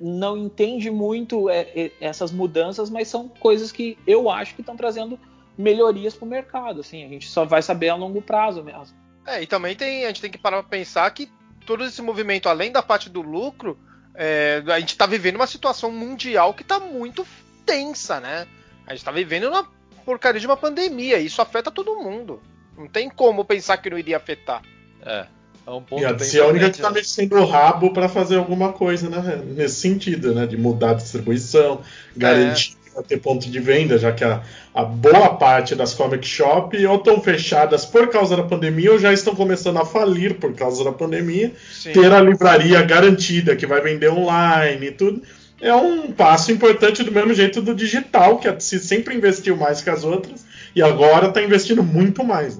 não 0.00 0.36
entende 0.36 0.90
muito 0.90 1.48
é, 1.48 1.60
é, 1.76 1.92
essas 2.00 2.32
mudanças, 2.32 2.90
mas 2.90 3.06
são 3.06 3.28
coisas 3.28 3.70
que 3.70 3.96
eu 4.04 4.28
acho 4.28 4.56
que 4.56 4.62
estão 4.62 4.76
trazendo 4.76 5.16
melhorias 5.56 6.12
pro 6.12 6.26
mercado. 6.26 6.80
Assim, 6.80 7.04
a 7.04 7.08
gente 7.08 7.28
só 7.28 7.44
vai 7.44 7.62
saber 7.62 7.90
a 7.90 7.94
longo 7.94 8.20
prazo 8.20 8.64
mesmo. 8.64 8.96
É, 9.26 9.42
e 9.42 9.46
também 9.46 9.74
tem, 9.76 10.04
a 10.04 10.08
gente 10.08 10.20
tem 10.20 10.30
que 10.30 10.38
parar 10.38 10.62
pra 10.62 10.70
pensar 10.70 11.10
que 11.10 11.30
todo 11.64 11.84
esse 11.84 12.02
movimento, 12.02 12.48
além 12.48 12.72
da 12.72 12.82
parte 12.82 13.08
do 13.08 13.22
lucro, 13.22 13.78
é, 14.14 14.62
a 14.66 14.80
gente 14.80 14.96
tá 14.96 15.06
vivendo 15.06 15.36
uma 15.36 15.46
situação 15.46 15.90
mundial 15.90 16.54
que 16.54 16.64
tá 16.64 16.80
muito 16.80 17.26
tensa, 17.64 18.20
né? 18.20 18.46
A 18.86 18.94
gente 18.94 19.04
tá 19.04 19.12
vivendo 19.12 19.48
uma 19.48 19.66
porcaria 20.04 20.40
de 20.40 20.46
uma 20.46 20.56
pandemia, 20.56 21.18
e 21.18 21.26
isso 21.26 21.40
afeta 21.40 21.70
todo 21.70 21.96
mundo. 21.96 22.42
Não 22.76 22.88
tem 22.88 23.08
como 23.08 23.44
pensar 23.44 23.76
que 23.76 23.88
não 23.88 23.98
iria 23.98 24.16
afetar. 24.16 24.62
É, 25.00 25.26
é 25.66 25.70
um 25.70 25.84
E 25.92 26.04
a 26.04 26.12
DC 26.12 26.38
é 26.38 26.42
a 26.42 26.46
única 26.46 26.70
que 26.70 26.80
tá 26.80 26.90
mexendo 26.90 27.34
o 27.34 27.46
rabo 27.46 27.92
para 27.92 28.08
fazer 28.08 28.36
alguma 28.36 28.72
coisa 28.72 29.08
né, 29.08 29.42
nesse 29.44 29.76
sentido, 29.76 30.34
né? 30.34 30.46
De 30.46 30.56
mudar 30.56 30.90
a 30.90 30.94
distribuição, 30.94 31.82
garantir 32.16 32.76
vai 32.94 33.02
ter 33.02 33.18
ponto 33.18 33.50
de 33.50 33.60
venda, 33.60 33.98
já 33.98 34.12
que 34.12 34.24
a, 34.24 34.42
a 34.74 34.84
boa 34.84 35.34
parte 35.36 35.74
das 35.74 35.94
comic 35.94 36.26
shop 36.26 36.84
ou 36.86 36.96
estão 36.96 37.20
fechadas 37.20 37.84
por 37.84 38.08
causa 38.08 38.36
da 38.36 38.42
pandemia 38.42 38.92
ou 38.92 38.98
já 38.98 39.12
estão 39.12 39.34
começando 39.34 39.78
a 39.78 39.84
falir 39.84 40.34
por 40.34 40.54
causa 40.54 40.84
da 40.84 40.92
pandemia. 40.92 41.52
Sim. 41.72 41.92
Ter 41.92 42.12
a 42.12 42.20
livraria 42.20 42.82
garantida 42.82 43.56
que 43.56 43.66
vai 43.66 43.80
vender 43.80 44.10
online 44.10 44.86
e 44.86 44.92
tudo. 44.92 45.22
É 45.60 45.74
um 45.74 46.10
passo 46.10 46.50
importante 46.50 47.04
do 47.04 47.12
mesmo 47.12 47.32
jeito 47.32 47.62
do 47.62 47.74
digital, 47.74 48.38
que 48.38 48.48
a 48.48 48.52
DC 48.52 48.80
sempre 48.80 49.14
investiu 49.14 49.56
mais 49.56 49.80
que 49.80 49.90
as 49.90 50.02
outras 50.02 50.44
e 50.74 50.82
agora 50.82 51.28
está 51.28 51.42
investindo 51.42 51.82
muito 51.82 52.24
mais. 52.24 52.58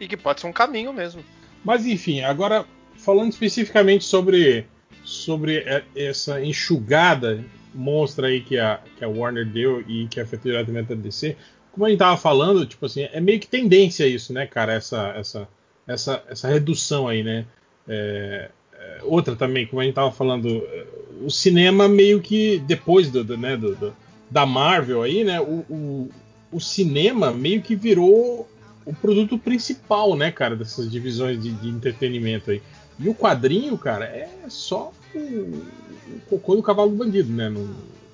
E 0.00 0.06
que 0.06 0.16
pode 0.16 0.40
ser 0.40 0.46
um 0.46 0.52
caminho 0.52 0.92
mesmo. 0.92 1.24
Mas 1.64 1.84
enfim, 1.86 2.20
agora 2.20 2.64
falando 2.96 3.32
especificamente 3.32 4.04
sobre, 4.04 4.66
sobre 5.02 5.64
e- 5.96 6.06
essa 6.06 6.40
enxugada 6.40 7.44
monstra 7.74 8.28
aí 8.28 8.40
que 8.40 8.58
a, 8.58 8.80
que 8.96 9.04
a 9.04 9.08
Warner 9.08 9.44
deu 9.46 9.82
e 9.88 10.06
que 10.06 10.20
afetou 10.20 10.50
diretamente 10.52 10.92
a 10.92 10.96
DC, 10.96 11.36
como 11.72 11.86
a 11.86 11.88
gente 11.90 11.98
tava 11.98 12.16
falando, 12.16 12.64
tipo 12.64 12.86
assim, 12.86 13.08
é 13.12 13.20
meio 13.20 13.40
que 13.40 13.48
tendência 13.48 14.06
isso, 14.06 14.32
né, 14.32 14.46
cara, 14.46 14.72
essa, 14.72 15.08
essa, 15.16 15.48
essa, 15.86 16.22
essa 16.28 16.48
redução 16.48 17.08
aí, 17.08 17.22
né? 17.22 17.44
É, 17.88 18.48
é, 18.78 18.98
outra 19.02 19.34
também, 19.34 19.66
como 19.66 19.80
a 19.80 19.84
gente 19.84 19.94
tava 19.94 20.12
falando, 20.12 20.48
é, 20.48 20.86
o 21.22 21.30
cinema 21.30 21.88
meio 21.88 22.20
que 22.20 22.58
depois 22.60 23.10
do, 23.10 23.24
do, 23.24 23.36
né, 23.36 23.56
do- 23.56 23.74
do- 23.74 23.94
da 24.30 24.46
Marvel 24.46 25.02
aí, 25.02 25.24
né, 25.24 25.40
o, 25.40 25.64
o, 25.68 26.10
o 26.52 26.60
cinema 26.60 27.30
meio 27.32 27.60
que 27.60 27.74
virou 27.74 28.48
o 28.86 28.94
produto 28.94 29.36
principal, 29.38 30.14
né, 30.16 30.30
cara, 30.30 30.54
dessas 30.56 30.90
divisões 30.90 31.42
de, 31.42 31.50
de 31.50 31.68
entretenimento 31.68 32.50
aí. 32.50 32.62
E 32.98 33.08
o 33.08 33.14
quadrinho, 33.14 33.76
cara, 33.76 34.04
é 34.04 34.28
só 34.48 34.92
o 36.08 36.20
cocô 36.30 36.56
do 36.56 36.62
cavalo 36.62 36.90
do 36.90 36.96
bandido, 36.96 37.32
né? 37.32 37.48
Não- 37.48 37.68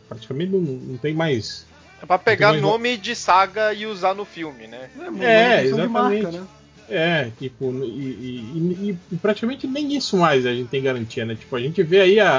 praticamente 0.08 0.50
não, 0.52 0.60
não 0.60 0.96
tem 0.96 1.14
mais. 1.14 1.66
É 2.02 2.06
pra 2.06 2.18
pegar 2.18 2.50
mais- 2.50 2.62
nome 2.62 2.96
de 2.96 3.14
saga 3.14 3.72
e 3.74 3.86
usar 3.86 4.14
no 4.14 4.24
filme, 4.24 4.66
né? 4.66 4.88
É, 5.20 5.64
exatamente. 5.64 6.40
É, 6.88 7.30
tipo, 7.38 7.72
e, 7.84 7.86
e- 7.86 8.88
e- 8.90 8.98
e 9.12 9.16
praticamente 9.16 9.66
nem 9.66 9.94
isso 9.96 10.16
mais 10.16 10.44
a 10.44 10.52
gente 10.52 10.68
tem 10.68 10.82
garantia, 10.82 11.24
né? 11.24 11.36
Tipo, 11.36 11.54
a 11.54 11.60
gente 11.60 11.80
vê 11.84 12.00
aí 12.00 12.18
a, 12.18 12.30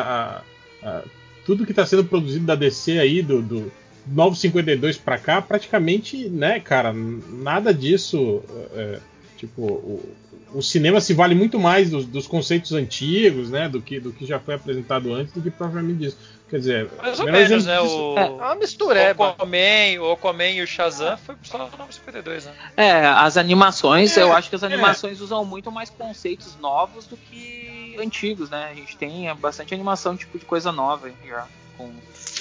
a- 0.84 0.88
a- 0.88 1.04
tudo 1.46 1.66
que 1.66 1.72
está 1.72 1.86
sendo 1.86 2.04
produzido 2.04 2.46
da 2.46 2.56
DC 2.56 3.00
aí, 3.00 3.22
do, 3.22 3.42
do 3.42 3.72
952 4.08 4.98
pra 4.98 5.18
cá, 5.18 5.42
praticamente, 5.42 6.28
né, 6.30 6.60
cara, 6.60 6.92
nada 6.94 7.74
disso. 7.74 8.44
é, 8.74 9.00
tipo, 9.42 9.62
o, 9.64 10.16
o 10.54 10.62
cinema 10.62 11.02
se 11.02 11.14
vale 11.16 11.34
muito 11.34 11.60
mais 11.60 11.90
dos, 11.90 12.06
dos 12.06 12.28
conceitos 12.28 12.72
antigos, 12.74 13.50
né, 13.50 13.68
do 13.68 13.82
que, 13.82 14.00
do 14.00 14.12
que 14.14 14.24
já 14.26 14.40
foi 14.40 14.54
apresentado 14.54 15.12
antes, 15.14 15.34
do 15.34 15.42
que 15.42 15.50
propriamente 15.50 15.98
disso. 16.00 16.18
Quer 16.48 16.58
dizer, 16.60 16.90
Mais 17.02 17.20
ou 17.20 17.26
menos, 17.26 17.66
né? 17.66 17.82
disso- 17.82 17.96
O, 17.96 18.20
É 18.20 18.26
uma 18.30 18.56
mistureba. 18.56 19.24
O 19.24 19.28
Aquaman, 19.30 20.00
o 20.02 20.12
Aquaman 20.12 20.50
e 20.52 20.62
o 20.62 20.68
Shazam 20.68 21.18
foi 21.18 21.36
só 21.44 21.58
no 21.58 21.64
952, 21.66 22.46
né? 22.46 22.52
É, 22.78 23.06
as 23.08 23.36
animações, 23.38 24.16
É, 24.16 24.22
eu 24.22 24.32
acho 24.34 24.50
que 24.50 24.56
as 24.56 24.62
é. 24.64 24.66
animações 24.68 25.22
usam 25.22 25.44
muito 25.46 25.72
mais 25.72 25.90
conceitos 25.90 26.56
novos 26.62 27.08
do 27.08 27.18
que 27.18 27.96
antigos, 28.00 28.50
né? 28.50 28.68
A 28.70 28.76
gente 28.76 28.96
tem 28.98 29.34
bastante 29.36 29.74
animação, 29.74 30.16
tipo, 30.16 30.38
de 30.38 30.46
coisa 30.46 30.72
nova 30.72 31.10
já. 31.28 31.48
Com 31.78 31.90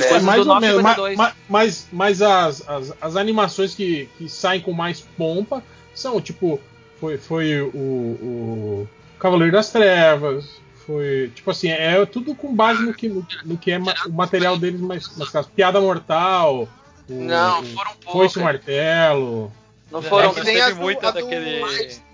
É, 0.01 0.19
mais 0.21 0.45
do 0.45 0.51
ou 0.53 0.61
menos. 0.61 0.83
ma- 0.83 0.97
952. 0.97 1.17
ma- 1.17 1.33
Mas, 1.49 1.87
mas 1.93 2.21
as, 2.21 2.69
as, 2.69 2.93
as 3.01 3.17
animações 3.17 3.75
que, 3.75 4.09
que 4.19 4.29
saem 4.29 4.61
com 4.61 4.73
mais 4.73 5.01
pompa 5.17 5.63
são, 5.95 6.21
tipo, 6.21 6.61
foi, 7.01 7.17
foi 7.19 7.61
o, 7.63 7.69
o 7.75 8.89
Cavaleiro 9.19 9.53
das 9.53 9.71
Trevas, 9.71 10.45
foi, 10.87 11.31
tipo 11.35 11.51
assim, 11.51 11.69
é 11.71 12.05
tudo 12.07 12.35
com 12.35 12.55
base 12.55 12.83
no 12.83 12.93
que, 12.95 13.09
no, 13.09 13.27
no 13.45 13.57
que 13.57 13.73
é 13.73 13.79
ma- 13.79 13.95
o 14.07 14.13
material 14.13 14.57
deles 14.59 14.81
mais. 14.81 15.09
Piada 15.55 15.81
Mortal, 15.81 16.69
o, 17.09 17.13
Não, 17.15 17.61
o 17.61 17.65
foram 17.67 17.91
Foice 17.93 18.03
e 18.03 18.03
poucas. 18.05 18.37
Martelo. 18.43 19.53
Não 19.91 19.99
É 19.99 20.03
que 20.03 20.75
do, 20.75 20.81
muita 20.81 21.09
a 21.09 21.11
do 21.11 21.21
daquele- 21.21 21.61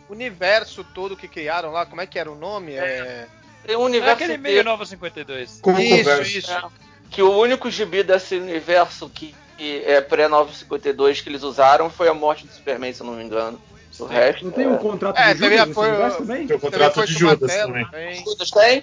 universo 0.08 0.84
todo 0.94 1.16
que 1.16 1.28
criaram 1.28 1.72
lá, 1.72 1.84
como 1.84 2.00
é 2.00 2.06
que 2.06 2.18
era 2.18 2.30
o 2.30 2.36
nome? 2.36 2.72
É... 2.74 3.26
É 3.68 3.76
universo 3.76 4.12
aquele 4.22 4.38
meio. 4.38 4.62
Nova 4.62 4.86
52. 4.86 5.60
Isso, 5.80 6.38
isso. 6.38 6.52
É, 6.52 6.62
que 7.10 7.20
o 7.20 7.36
único 7.36 7.68
gibi 7.68 8.04
desse 8.04 8.36
universo 8.36 9.10
que, 9.10 9.34
que 9.58 9.82
é 9.84 10.00
pré-952 10.00 11.20
que 11.22 11.28
eles 11.28 11.42
usaram 11.42 11.90
foi 11.90 12.08
a 12.08 12.14
morte 12.14 12.46
do 12.46 12.52
Superman, 12.52 12.92
se 12.92 13.00
eu 13.00 13.06
não 13.06 13.14
me 13.14 13.24
engano. 13.24 13.60
O 13.98 14.04
resto. 14.04 14.44
Não 14.44 14.52
tem 14.52 14.64
é... 14.64 14.68
o 14.68 14.78
contrato 14.78 15.18
É, 15.18 15.34
de 15.34 15.38
Judas 15.40 15.74
foi- 15.74 16.16
também? 16.16 16.46
Tem 16.46 16.56
o 16.56 16.60
contrato 16.60 16.94
Também 16.94 17.06
de 17.08 17.12
Judas 17.14 17.54
também. 17.56 17.86
tem. 17.90 18.24
Judas 18.24 18.50
tem? 18.50 18.82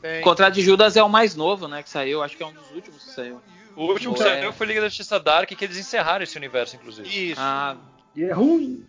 Tem. 0.00 0.20
O 0.20 0.22
Contrato 0.22 0.54
de 0.54 0.62
Judas 0.62 0.96
é 0.96 1.02
o 1.02 1.08
mais 1.08 1.34
novo, 1.34 1.66
né? 1.66 1.82
Que 1.82 1.90
saiu, 1.90 2.22
acho 2.22 2.36
que 2.36 2.42
é 2.42 2.46
um 2.46 2.52
dos 2.52 2.70
últimos 2.72 3.02
que 3.02 3.10
saiu. 3.10 3.40
O 3.76 3.84
último 3.86 4.14
que 4.14 4.22
É. 4.22 4.24
saiu 4.24 4.52
foi 4.52 4.66
Liga 4.68 4.80
da 4.80 4.88
Justiça 4.88 5.18
Dark, 5.18 5.48
que 5.48 5.64
eles 5.64 5.76
encerraram 5.76 6.22
esse 6.22 6.36
universo, 6.36 6.76
inclusive. 6.76 7.08
Isso. 7.32 7.40
Ah, 7.40 7.76
E 8.14 8.22
é 8.24 8.32
ruim. 8.32 8.84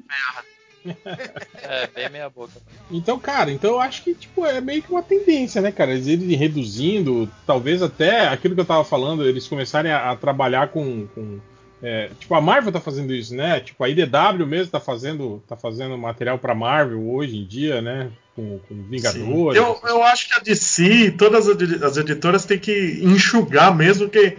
É, 1.63 1.88
bem 1.88 2.09
meia 2.09 2.29
boca. 2.29 2.53
Então, 2.90 3.19
cara, 3.19 3.51
então 3.51 3.72
eu 3.72 3.79
acho 3.81 4.01
que 4.03 4.13
tipo, 4.15 4.45
é 4.45 4.61
meio 4.61 4.81
que 4.81 4.90
uma 4.92 5.03
tendência, 5.03 5.61
né, 5.61 5.72
cara? 5.72 5.92
Eles 5.92 6.08
irem 6.08 6.35
reduzindo, 6.38 7.29
talvez 7.45 7.81
até 7.81 8.27
aquilo 8.27 8.56
que 8.56 8.61
eu 8.61 8.65
tava 8.65 8.83
falando, 8.85 9.27
eles 9.27 9.47
começarem 9.47 9.92
a, 9.92 10.11
a 10.11 10.15
trabalhar 10.15 10.69
com. 10.69 11.06
com, 11.08 11.40
é, 11.81 12.10
tipo, 12.19 12.33
a 12.35 12.42
Marvel 12.42 12.72
tá 12.72 12.81
fazendo 12.81 13.13
isso, 13.13 13.33
né? 13.35 13.60
Tipo, 13.62 13.83
a 13.83 13.90
IDW 13.90 14.45
mesmo 14.45 14.72
tá 14.72 14.79
fazendo, 14.79 15.42
tá 15.47 15.56
fazendo 15.56 15.97
material 15.97 16.38
pra 16.38 16.53
Marvel 16.53 17.10
hoje 17.10 17.38
em 17.38 17.45
dia, 17.45 17.81
né? 17.81 18.10
Com, 18.35 18.60
com 18.67 18.76
Vingadores. 18.90 19.58
Eu, 19.62 19.79
eu 19.88 20.03
acho 20.03 20.28
que 20.28 20.33
a 20.35 20.40
DC, 20.40 21.12
todas 21.17 21.47
as 21.47 21.62
edi- 21.62 21.83
as 21.83 21.97
editoras 21.97 22.45
têm 22.45 22.60
que 22.60 22.99
enxugar 23.03 23.76
mesmo 23.76 24.10
que 24.10 24.38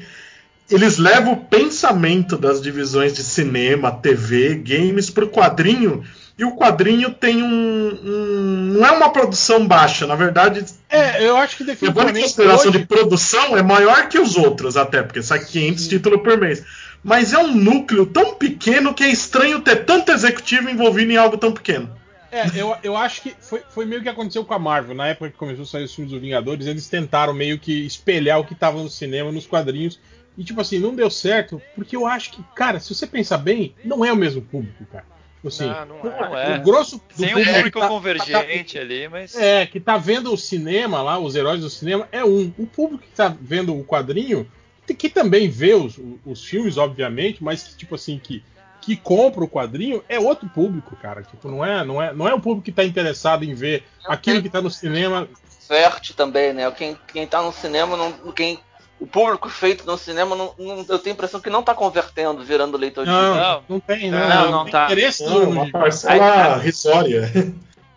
eles 0.70 0.98
levam 0.98 1.32
o 1.32 1.36
pensamento 1.44 2.36
das 2.38 2.60
divisões 2.62 3.12
de 3.12 3.22
cinema, 3.24 3.90
TV, 3.90 4.54
games 4.54 5.10
pro 5.10 5.28
quadrinho 5.28 6.04
e 6.38 6.44
o 6.44 6.54
quadrinho 6.56 7.12
tem 7.12 7.42
um, 7.42 7.98
um- 8.02 8.74
não 8.78 8.86
é 8.86 8.90
uma 8.92 9.12
produção 9.12 9.66
baixa, 9.66 10.06
na 10.06 10.14
verdade 10.14 10.64
É, 10.88 11.26
eu 11.26 11.36
acho 11.36 11.56
que 11.56 11.64
Levando 11.64 11.80
em 11.80 11.84
definitivamente. 12.12 12.22
consideração 12.22 12.70
hoje- 12.70 12.78
de 12.78 12.86
produção, 12.86 13.56
é 13.58 13.62
maior 13.62 14.08
que 14.08 14.18
os 14.18 14.36
outros, 14.36 14.76
até, 14.76 15.02
porque 15.02 15.22
sai 15.22 15.40
500 15.44 15.88
títulos 15.88 16.22
por 16.22 16.38
mês. 16.38 16.64
Mas 17.02 17.32
é 17.32 17.38
um 17.38 17.54
núcleo 17.54 18.04
tão 18.06 18.34
pequeno 18.34 18.92
que 18.94 19.02
é 19.02 19.08
estranho 19.08 19.60
ter 19.60 19.84
tanto 19.84 20.12
executivo 20.12 20.68
envolvido 20.68 21.10
em 21.12 21.16
algo 21.16 21.38
tão 21.38 21.52
pequeno. 21.52 21.90
É, 22.32 22.44
eu, 22.54 22.76
eu 22.82 22.96
acho 22.96 23.22
que 23.22 23.34
foi, 23.40 23.62
foi 23.70 23.84
meio 23.84 24.02
que 24.02 24.08
aconteceu 24.08 24.44
com 24.44 24.54
a 24.54 24.58
Marvel. 24.58 24.94
Na 24.94 25.08
época 25.08 25.30
que 25.30 25.36
começou 25.36 25.64
a 25.64 25.66
sair 25.66 25.84
os 25.84 25.94
filmes 25.94 26.12
dos 26.12 26.20
Vingadores, 26.20 26.66
eles 26.66 26.88
tentaram 26.88 27.34
meio 27.34 27.58
que 27.58 27.84
espelhar 27.84 28.38
o 28.38 28.44
que 28.44 28.54
tava 28.54 28.80
no 28.80 28.88
cinema, 28.88 29.32
nos 29.32 29.46
quadrinhos. 29.46 29.98
E, 30.38 30.44
tipo 30.44 30.60
assim, 30.60 30.78
não 30.78 30.94
deu 30.94 31.10
certo, 31.10 31.60
porque 31.74 31.96
eu 31.96 32.06
acho 32.06 32.30
que, 32.30 32.42
cara, 32.54 32.78
se 32.78 32.94
você 32.94 33.06
pensar 33.06 33.38
bem, 33.38 33.74
não 33.84 34.04
é 34.04 34.12
o 34.12 34.16
mesmo 34.16 34.40
público, 34.40 34.84
cara. 34.86 35.04
Tipo 35.36 35.48
assim, 35.48 35.66
Não, 35.66 35.86
não 35.86 36.10
é. 36.10 36.20
Não 36.20 36.38
é. 36.38 36.58
o 36.58 36.62
grosso 36.62 36.98
do 36.98 37.02
Tem 37.16 37.28
um 37.34 37.38
público 37.38 37.54
público 37.54 37.80
tá- 37.80 37.88
convergente 37.88 38.78
ali, 38.78 39.08
mas. 39.08 39.34
É, 39.34 39.66
que 39.66 39.80
tá 39.80 39.96
vendo 39.96 40.32
o 40.32 40.36
cinema 40.36 41.02
lá, 41.02 41.18
os 41.18 41.34
heróis 41.34 41.60
do 41.60 41.70
cinema, 41.70 42.06
é 42.12 42.24
um. 42.24 42.52
O 42.58 42.66
público 42.66 43.02
que 43.02 43.10
tá 43.10 43.34
vendo 43.40 43.74
o 43.74 43.82
quadrinho, 43.84 44.46
que 44.94 45.08
também 45.08 45.48
vê 45.48 45.74
os, 45.74 45.98
os 46.24 46.44
filmes, 46.44 46.76
obviamente, 46.76 47.42
mas 47.42 47.62
que, 47.62 47.76
tipo 47.76 47.94
assim, 47.94 48.18
que, 48.18 48.42
que 48.80 48.96
compra 48.96 49.44
o 49.44 49.48
quadrinho, 49.48 50.02
é 50.08 50.18
outro 50.18 50.48
público, 50.48 50.96
cara. 50.96 51.22
Tipo, 51.22 51.48
não 51.48 51.64
é, 51.64 51.84
não 51.84 52.02
é, 52.02 52.12
não 52.12 52.28
é 52.28 52.34
o 52.34 52.40
público 52.40 52.64
que 52.64 52.72
tá 52.72 52.84
interessado 52.84 53.44
em 53.44 53.54
ver 53.54 53.84
aquilo 54.06 54.42
que 54.42 54.48
tá 54.50 54.60
no 54.62 54.70
cinema. 54.70 55.28
Verte 55.68 56.14
também, 56.14 56.52
né? 56.52 56.70
Quem, 56.72 56.96
quem 57.12 57.26
tá 57.26 57.40
no 57.42 57.52
cinema, 57.52 57.96
não, 57.96 58.12
quem, 58.32 58.58
o 58.98 59.06
público 59.06 59.48
feito 59.48 59.86
no 59.86 59.96
cinema, 59.96 60.34
não, 60.36 60.52
não- 60.58 60.84
eu 60.88 60.98
tenho 60.98 61.14
a 61.14 61.16
impressão 61.16 61.40
que 61.40 61.48
não 61.48 61.62
tá 61.62 61.74
convertendo, 61.74 62.42
virando 62.44 62.76
leitor 62.76 63.04
de 63.04 63.10
Não, 63.10 63.34
não, 63.34 63.62
não 63.68 63.80
tem, 63.80 64.10
Não, 64.10 64.28
não. 64.28 64.50
não 64.50 64.62
tem 64.64 64.72
tá. 64.72 64.84
interesse 64.86 65.24
Não, 65.24 65.50
uma 65.50 65.70
parcela 65.70 66.56
risória. 66.58 67.30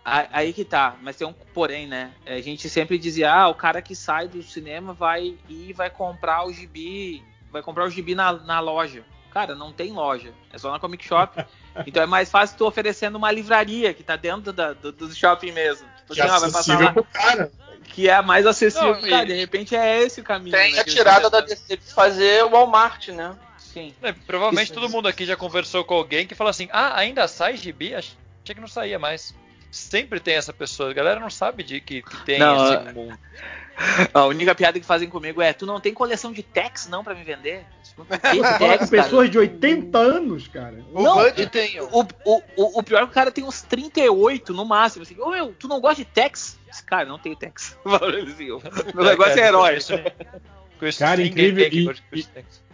Aí, 0.05 0.51
que 0.51 0.65
tá, 0.65 0.97
mas 1.01 1.15
tem 1.15 1.25
um 1.25 1.33
porém, 1.53 1.87
né? 1.87 2.11
A 2.25 2.41
gente 2.41 2.67
sempre 2.69 2.97
dizia, 2.97 3.31
ah, 3.33 3.47
o 3.47 3.55
cara 3.55 3.81
que 3.81 3.95
sai 3.95 4.27
do 4.27 4.43
cinema 4.43 4.93
vai 4.93 5.37
e 5.47 5.71
vai 5.71 5.89
comprar 5.89 6.45
o 6.45 6.51
gibi, 6.51 7.23
vai 7.49 7.61
comprar 7.61 7.85
o 7.85 7.89
gibi 7.89 8.13
na, 8.13 8.33
na 8.33 8.59
loja. 8.59 9.05
Cara, 9.31 9.55
não 9.55 9.71
tem 9.71 9.91
loja, 9.93 10.33
é 10.51 10.57
só 10.57 10.71
na 10.71 10.79
Comic 10.79 11.05
Shop. 11.05 11.43
Então 11.87 12.03
é 12.03 12.05
mais 12.05 12.29
fácil 12.29 12.55
tu 12.55 12.67
oferecendo 12.67 13.15
uma 13.15 13.31
livraria 13.31 13.95
que 13.95 14.03
tá 14.03 14.15
dentro 14.15 14.53
da, 14.53 14.73
do, 14.73 14.91
do 14.91 15.11
shopping 15.11 15.51
mesmo. 15.51 15.87
Tipo 15.97 16.13
Que 16.13 16.21
assim, 16.21 16.29
é 16.29 16.39
vai 16.39 16.39
passar 16.41 16.59
acessível 16.59 16.85
lá, 16.85 16.93
pro 16.93 17.03
cara. 17.05 17.51
que 17.85 18.07
é 18.07 18.21
mais 18.21 18.45
acessível. 18.45 18.93
Não, 18.93 19.09
cara, 19.09 19.25
de 19.25 19.33
repente 19.33 19.75
é 19.75 20.03
esse 20.03 20.21
o 20.21 20.23
caminho. 20.23 20.55
Tem 20.55 20.71
né, 20.73 20.81
a 20.81 20.83
tirada 20.83 21.31
da 21.31 21.41
DC 21.41 21.77
de 21.77 21.91
fazer 21.91 22.43
o 22.45 22.49
Walmart, 22.51 23.07
né? 23.07 23.35
Sim. 23.57 23.91
É, 24.03 24.11
provavelmente 24.11 24.65
Isso- 24.65 24.79
todo 24.79 24.87
mundo 24.87 25.07
aqui 25.07 25.25
já 25.25 25.35
conversou 25.35 25.83
com 25.83 25.95
alguém 25.95 26.27
que 26.27 26.35
fala 26.35 26.51
assim: 26.51 26.69
ah, 26.71 26.95
ainda 26.95 27.27
sai 27.27 27.57
gibi? 27.57 27.95
Achei 27.95 28.13
que 28.45 28.61
não 28.61 28.67
saía 28.67 28.99
mais. 28.99 29.33
Sempre 29.73 30.19
tem 30.19 30.35
essa 30.35 30.53
pessoa. 30.53 30.91
A 30.91 30.93
galera 30.93 31.19
não 31.19 31.31
sabe 31.31 31.63
de 31.63 31.81
que, 31.81 32.03
que 32.03 32.25
tem 32.25 32.37
Não, 32.37 32.63
esse 32.63 32.73
é- 32.89 32.93
mundo. 32.93 33.17
A 34.13 34.25
única 34.25 34.53
piada 34.53 34.79
que 34.79 34.85
fazem 34.85 35.09
comigo 35.09 35.41
é: 35.41 35.51
tu 35.51 35.65
não 35.65 35.79
tem 35.79 35.91
coleção 35.95 36.31
de 36.31 36.43
Tex 36.43 36.87
não 36.87 37.03
pra 37.03 37.15
me 37.15 37.23
vender? 37.23 37.65
Tex, 38.59 38.87
pessoas 38.87 39.31
de 39.31 39.39
80 39.39 39.97
anos, 39.97 40.47
cara. 40.47 40.77
O 40.93 41.01
Não, 41.01 41.15
Bud 41.23 41.49
tem. 41.49 41.81
O, 41.81 42.01
o, 42.23 42.41
o, 42.55 42.79
o 42.79 42.83
pior 42.83 42.99
é 42.99 43.05
que 43.05 43.11
o 43.11 43.13
cara 43.13 43.31
tem 43.31 43.43
uns 43.43 43.63
38 43.63 44.53
no 44.53 44.63
máximo. 44.63 45.01
Assim, 45.01 45.19
Ô 45.19 45.31
meu, 45.31 45.53
tu 45.53 45.67
não 45.67 45.81
gosta 45.81 46.03
de 46.03 46.05
Tex? 46.05 46.59
Cara, 46.85 47.05
não 47.05 47.17
tenho 47.17 47.35
Tex. 47.35 47.75
Assim, 47.83 48.47
Meu 48.93 49.03
negócio 49.03 49.39
é 49.39 49.47
herói. 49.47 49.77
Isso 49.77 49.93
Cara, 50.99 51.23
incrível. 51.23 51.65
E, 52.11 52.27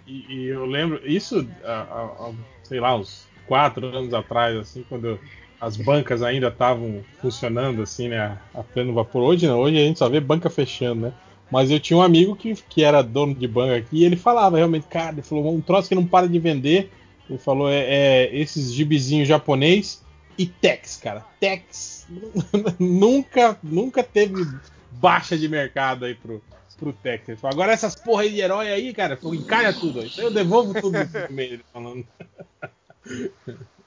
e- 0.06 0.26
e- 0.36 0.46
eu 0.48 0.66
lembro, 0.66 1.00
isso, 1.08 1.48
há, 1.64 1.72
há- 1.82 2.28
há, 2.28 2.32
sei 2.64 2.82
lá, 2.82 2.96
uns 2.98 3.26
quatro 3.48 3.86
anos 3.88 4.14
atrás, 4.14 4.58
assim, 4.58 4.84
quando 4.90 5.18
as 5.60 5.76
bancas 5.76 6.22
ainda 6.22 6.48
estavam 6.48 7.04
funcionando, 7.20 7.82
assim, 7.82 8.08
né, 8.08 8.38
a 8.54 8.64
pleno 8.64 8.94
vapor. 8.94 9.24
Hoje 9.24 9.46
não, 9.46 9.60
hoje 9.60 9.78
a 9.78 9.82
gente 9.82 10.00
só 10.00 10.08
vê 10.08 10.20
banca 10.20 10.50
fechando, 10.50 11.02
né? 11.02 11.14
Mas 11.52 11.72
eu 11.72 11.80
tinha 11.80 11.98
um 11.98 12.02
amigo 12.02 12.36
que, 12.36 12.54
que 12.54 12.84
era 12.84 13.02
dono 13.02 13.34
de 13.34 13.48
banca 13.48 13.76
aqui 13.76 13.98
e 13.98 14.06
ele 14.06 14.16
falava 14.16 14.58
realmente, 14.58 14.88
cara, 14.88 15.14
ele 15.14 15.22
falou, 15.22 15.54
um 15.54 15.62
troço 15.62 15.90
que 15.90 15.96
não 15.96 16.06
para 16.06 16.28
de 16.28 16.40
vender. 16.40 16.92
Ele 17.28 17.40
falou, 17.40 17.70
é, 17.70 17.80
é 17.80 18.36
esses 18.36 18.72
gibizinhos 18.72 19.28
japonês 19.28 20.04
e 20.38 20.46
Tex, 20.46 20.98
cara. 20.98 21.26
Tex 21.40 22.08
nunca, 22.80 23.58
nunca 23.64 24.04
teve 24.04 24.46
baixa 24.92 25.38
de 25.38 25.50
mercado 25.50 26.06
aí 26.06 26.14
pro, 26.14 26.42
pro 26.78 26.94
Tex. 26.94 27.28
Ele 27.28 27.38
falou, 27.38 27.54
agora 27.56 27.74
essas 27.74 27.96
porra 27.96 28.24
aí 28.24 28.30
de 28.30 28.40
herói 28.40 28.72
aí, 28.72 28.94
cara, 28.94 29.18
encalha 29.24 29.74
tudo. 29.74 30.02
aí. 30.02 30.08
Então 30.08 30.26
eu 30.26 30.32
devolvo 30.32 30.80
tudo 30.80 30.98
no 31.00 31.10
meio, 31.36 31.54
ele 31.54 31.66
falando. 31.74 32.06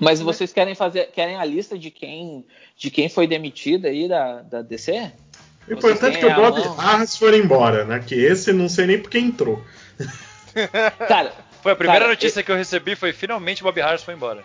Mas 0.00 0.20
vocês 0.20 0.52
querem 0.52 0.74
fazer, 0.74 1.10
querem 1.12 1.36
a 1.36 1.44
lista 1.44 1.78
de 1.78 1.90
quem, 1.90 2.44
de 2.76 2.90
quem 2.90 3.08
foi 3.08 3.26
demitido 3.26 3.86
aí 3.86 4.08
da, 4.08 4.42
da 4.42 4.62
DC? 4.62 5.12
O 5.68 5.72
importante 5.72 6.16
é 6.16 6.20
que 6.20 6.26
o 6.26 6.34
Bob 6.34 6.60
Harris 6.76 7.16
foi 7.16 7.38
embora, 7.38 7.84
né? 7.84 8.02
Que 8.04 8.14
esse 8.14 8.52
não 8.52 8.68
sei 8.68 8.86
nem 8.86 8.98
por 8.98 9.10
que 9.10 9.18
entrou. 9.18 9.62
Cara, 11.08 11.32
Foi 11.62 11.72
a 11.72 11.76
primeira 11.76 12.00
cara, 12.04 12.12
notícia 12.12 12.42
que 12.42 12.52
eu 12.52 12.56
recebi 12.56 12.94
foi 12.94 13.12
finalmente 13.12 13.62
o 13.62 13.64
Bob 13.64 13.80
Harris 13.80 14.02
foi 14.02 14.14
embora. 14.14 14.44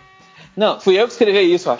Não, 0.56 0.80
fui 0.80 0.98
eu 0.98 1.06
que 1.06 1.12
escrevi 1.12 1.52
isso, 1.52 1.68
eu 1.68 1.78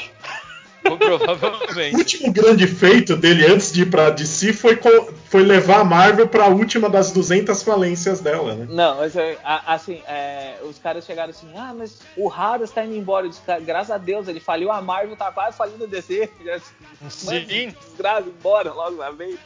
acho. 0.85 0.91
O 0.91 0.97
Provavelmente. 0.97 1.97
último 1.97 2.33
grande 2.33 2.67
feito 2.67 3.17
dele 3.17 3.45
antes 3.47 3.73
de 3.73 3.83
ir 3.83 3.87
pra 3.91 4.11
DC 4.11 4.53
foi, 4.53 4.79
foi 5.27 5.43
levar 5.43 5.81
a 5.81 5.85
Marvel 5.85 6.27
pra 6.27 6.47
última 6.49 6.89
das 6.89 7.13
200 7.13 7.63
falências 7.63 8.21
dela, 8.21 8.55
né? 8.55 8.67
Não, 8.69 8.97
mas 8.97 9.15
é, 9.17 9.37
assim, 9.45 10.01
é, 10.09 10.55
os 10.65 10.79
caras 10.79 11.05
chegaram 11.05 11.31
assim, 11.31 11.49
ah, 11.57 11.75
mas 11.77 11.99
o 12.17 12.31
Haras 12.31 12.71
tá 12.71 12.85
indo 12.85 12.95
embora. 12.97 13.29
Disse, 13.29 13.43
"Cara, 13.43 13.61
graças 13.61 13.91
a 13.91 13.99
Deus, 13.99 14.27
ele 14.29 14.41
faliu, 14.41 14.71
a 14.73 14.81
Marvel 14.81 15.17
tá 15.17 15.31
quase 15.31 15.57
falindo 15.57 15.85
a 15.85 15.87
DC. 15.87 16.31
Sim. 17.09 17.75
Desgraça, 17.89 18.29
embora 18.29 18.73
logo 18.73 18.97
uma 18.97 19.13
vez. 19.13 19.39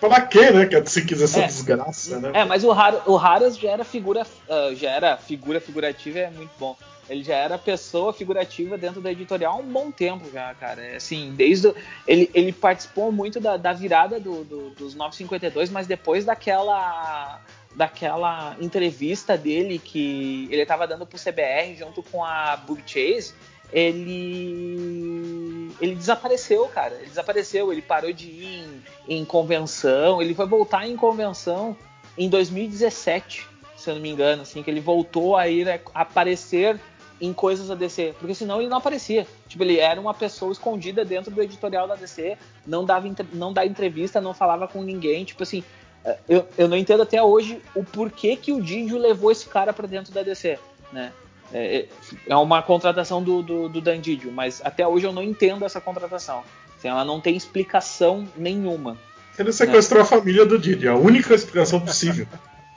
Pra 0.00 0.20
quê, 0.22 0.50
né? 0.50 0.66
Que 0.66 0.82
se 0.88 1.04
quiser 1.04 1.24
essa 1.24 1.40
É. 1.40 1.46
desgraça, 1.46 2.18
né? 2.20 2.30
É, 2.32 2.44
mas 2.44 2.64
o, 2.64 2.70
Har 2.72 3.02
o 3.06 3.18
Haras 3.18 3.58
já 3.58 3.70
era 3.70 3.84
figura, 3.84 4.26
ah, 4.48 4.70
já 4.74 4.90
era 4.90 5.16
figura 5.16 5.60
figurativa, 5.60 6.20
é 6.20 6.30
muito 6.30 6.52
bom. 6.58 6.76
Ele 7.10 7.24
já 7.24 7.34
era 7.34 7.58
pessoa 7.58 8.12
figurativa 8.12 8.78
dentro 8.78 9.00
da 9.00 9.10
editorial 9.10 9.54
há 9.54 9.56
um 9.56 9.66
bom 9.66 9.90
tempo 9.90 10.30
já, 10.32 10.54
cara. 10.54 10.80
É, 10.80 10.96
Assim, 10.96 11.32
desde 11.36 11.66
o- 11.68 11.74
ele, 12.06 12.30
ele 12.32 12.52
participou 12.52 13.10
muito 13.10 13.40
da, 13.40 13.56
da 13.56 13.72
virada 13.72 14.20
do, 14.20 14.44
do- 14.44 14.70
dos 14.70 14.94
952, 14.94 15.70
mas 15.70 15.86
depois 15.88 16.24
daquela 16.24 17.40
daquela 17.74 18.56
entrevista 18.60 19.38
dele 19.38 19.78
que 19.78 20.48
ele 20.50 20.62
estava 20.62 20.88
dando 20.88 21.06
pro 21.06 21.16
CBR 21.18 21.76
junto 21.76 22.02
com 22.02 22.24
a 22.24 22.56
Bug 22.56 22.82
Chase, 22.84 23.32
ele 23.72 25.70
ele 25.80 25.94
desapareceu, 25.94 26.66
cara. 26.68 26.94
Ele 26.96 27.06
desapareceu, 27.06 27.72
ele 27.72 27.80
parou 27.82 28.12
de 28.12 28.26
ir 28.26 28.64
em, 29.08 29.20
em 29.20 29.24
convenção, 29.24 30.20
ele 30.20 30.34
foi 30.34 30.46
voltar 30.46 30.86
em 30.86 30.96
convenção 30.96 31.76
em 32.18 32.28
2017, 32.28 33.46
se 33.76 33.88
eu 33.88 33.94
não 33.94 34.02
me 34.02 34.10
engano, 34.10 34.42
assim, 34.42 34.62
que 34.62 34.70
ele 34.70 34.80
voltou 34.80 35.36
a 35.36 35.48
ir 35.48 35.68
a 35.70 35.78
aparecer 35.94 36.78
em 37.20 37.32
coisas 37.32 37.68
da 37.68 37.74
DC, 37.74 38.14
porque 38.18 38.34
senão 38.34 38.60
ele 38.60 38.68
não 38.68 38.78
aparecia. 38.78 39.26
Tipo, 39.46 39.62
ele 39.62 39.78
era 39.78 40.00
uma 40.00 40.14
pessoa 40.14 40.52
escondida 40.52 41.04
dentro 41.04 41.30
do 41.30 41.42
editorial 41.42 41.86
da 41.86 41.94
DC, 41.94 42.36
não 42.66 42.84
dava 42.84 43.10
não 43.32 43.52
dá 43.52 43.66
entrevista, 43.66 44.20
não 44.20 44.32
falava 44.32 44.66
com 44.66 44.82
ninguém, 44.82 45.24
tipo 45.24 45.42
assim, 45.42 45.62
eh, 46.04 46.18
eu, 46.28 46.48
eu 46.56 46.68
não 46.68 46.76
entendo 46.76 47.02
até 47.02 47.22
hoje 47.22 47.60
o 47.74 47.84
porquê 47.84 48.36
que 48.36 48.52
o 48.52 48.62
Didio 48.62 48.98
levou 48.98 49.30
esse 49.30 49.46
cara 49.46 49.72
pra 49.72 49.86
dentro 49.86 50.12
da 50.12 50.22
DC, 50.22 50.58
né? 50.92 51.12
É, 51.52 51.86
é 52.28 52.36
uma 52.36 52.62
contratação 52.62 53.22
do, 53.22 53.42
do, 53.42 53.68
do 53.68 53.80
Dan 53.80 54.00
Didio, 54.00 54.30
mas 54.30 54.62
até 54.64 54.86
hoje 54.86 55.04
eu 55.06 55.12
não 55.12 55.22
entendo 55.22 55.64
essa 55.64 55.80
contratação. 55.80 56.44
Assim, 56.78 56.88
ela 56.88 57.04
não 57.04 57.20
tem 57.20 57.36
explicação 57.36 58.26
nenhuma. 58.36 58.96
Ele 59.38 59.52
sequestrou 59.52 60.02
a 60.02 60.04
família 60.04 60.46
do 60.46 60.58
Didi, 60.58 60.86
a 60.86 60.94
única 60.94 61.34
explicação 61.34 61.80
possível. 61.80 62.26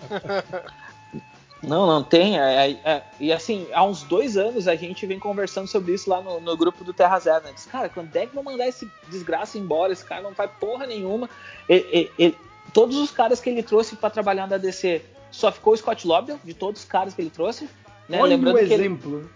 Não, 1.63 1.88
não 1.88 2.03
tem. 2.03 2.38
é- 2.40 2.72
é- 2.72 2.79
é- 2.83 3.01
e 3.19 3.31
assim, 3.31 3.65
há 3.74 3.83
uns 3.83 4.03
dois 4.03 4.35
anos 4.38 4.67
a 4.67 4.76
gente 4.76 5.06
vem 5.06 5.17
conversando 5.17 5.67
sobre 5.67 5.94
isso 5.94 6.10
lá 6.10 6.22
no, 6.22 6.40
no 6.40 6.58
grupo 6.58 6.83
do 6.83 6.94
Terra 6.94 7.17
Zero. 7.19 7.44
Né? 7.46 7.51
Diz, 7.56 7.65
cara, 7.65 7.88
quando 7.90 8.15
é 8.15 8.26
que 8.26 8.35
vão 8.35 8.44
mandar 8.44 8.67
esse 8.67 8.88
desgraça 9.10 9.58
embora? 9.58 9.94
Esse 9.94 10.03
cara 10.06 10.22
não 10.22 10.33
faz 10.35 10.51
porra 10.60 10.85
nenhuma. 10.85 11.29
Ele- 11.69 11.88
ele- 11.92 12.12
ele- 12.19 12.38
todos 12.74 12.97
os 12.97 13.12
caras 13.12 13.40
que 13.40 13.49
ele 13.49 13.63
trouxe 13.63 13.96
para 13.96 14.10
trabalhar 14.10 14.47
na 14.47 14.58
DC, 14.58 15.01
só 15.31 15.51
ficou 15.51 15.74
o 15.74 15.78
Scott 15.78 16.06
Lobdell, 16.06 16.40
de 16.44 16.53
todos 16.53 16.81
os 16.81 16.88
caras 16.88 17.13
que 17.13 17.22
ele 17.22 17.29
trouxe. 17.29 17.69
Né? 18.10 18.19
Olha 18.22 18.35
Lembrando 18.35 18.56
o 18.56 18.60
que 18.60 18.65
ele- 18.65 18.74
exemplo. 18.74 19.29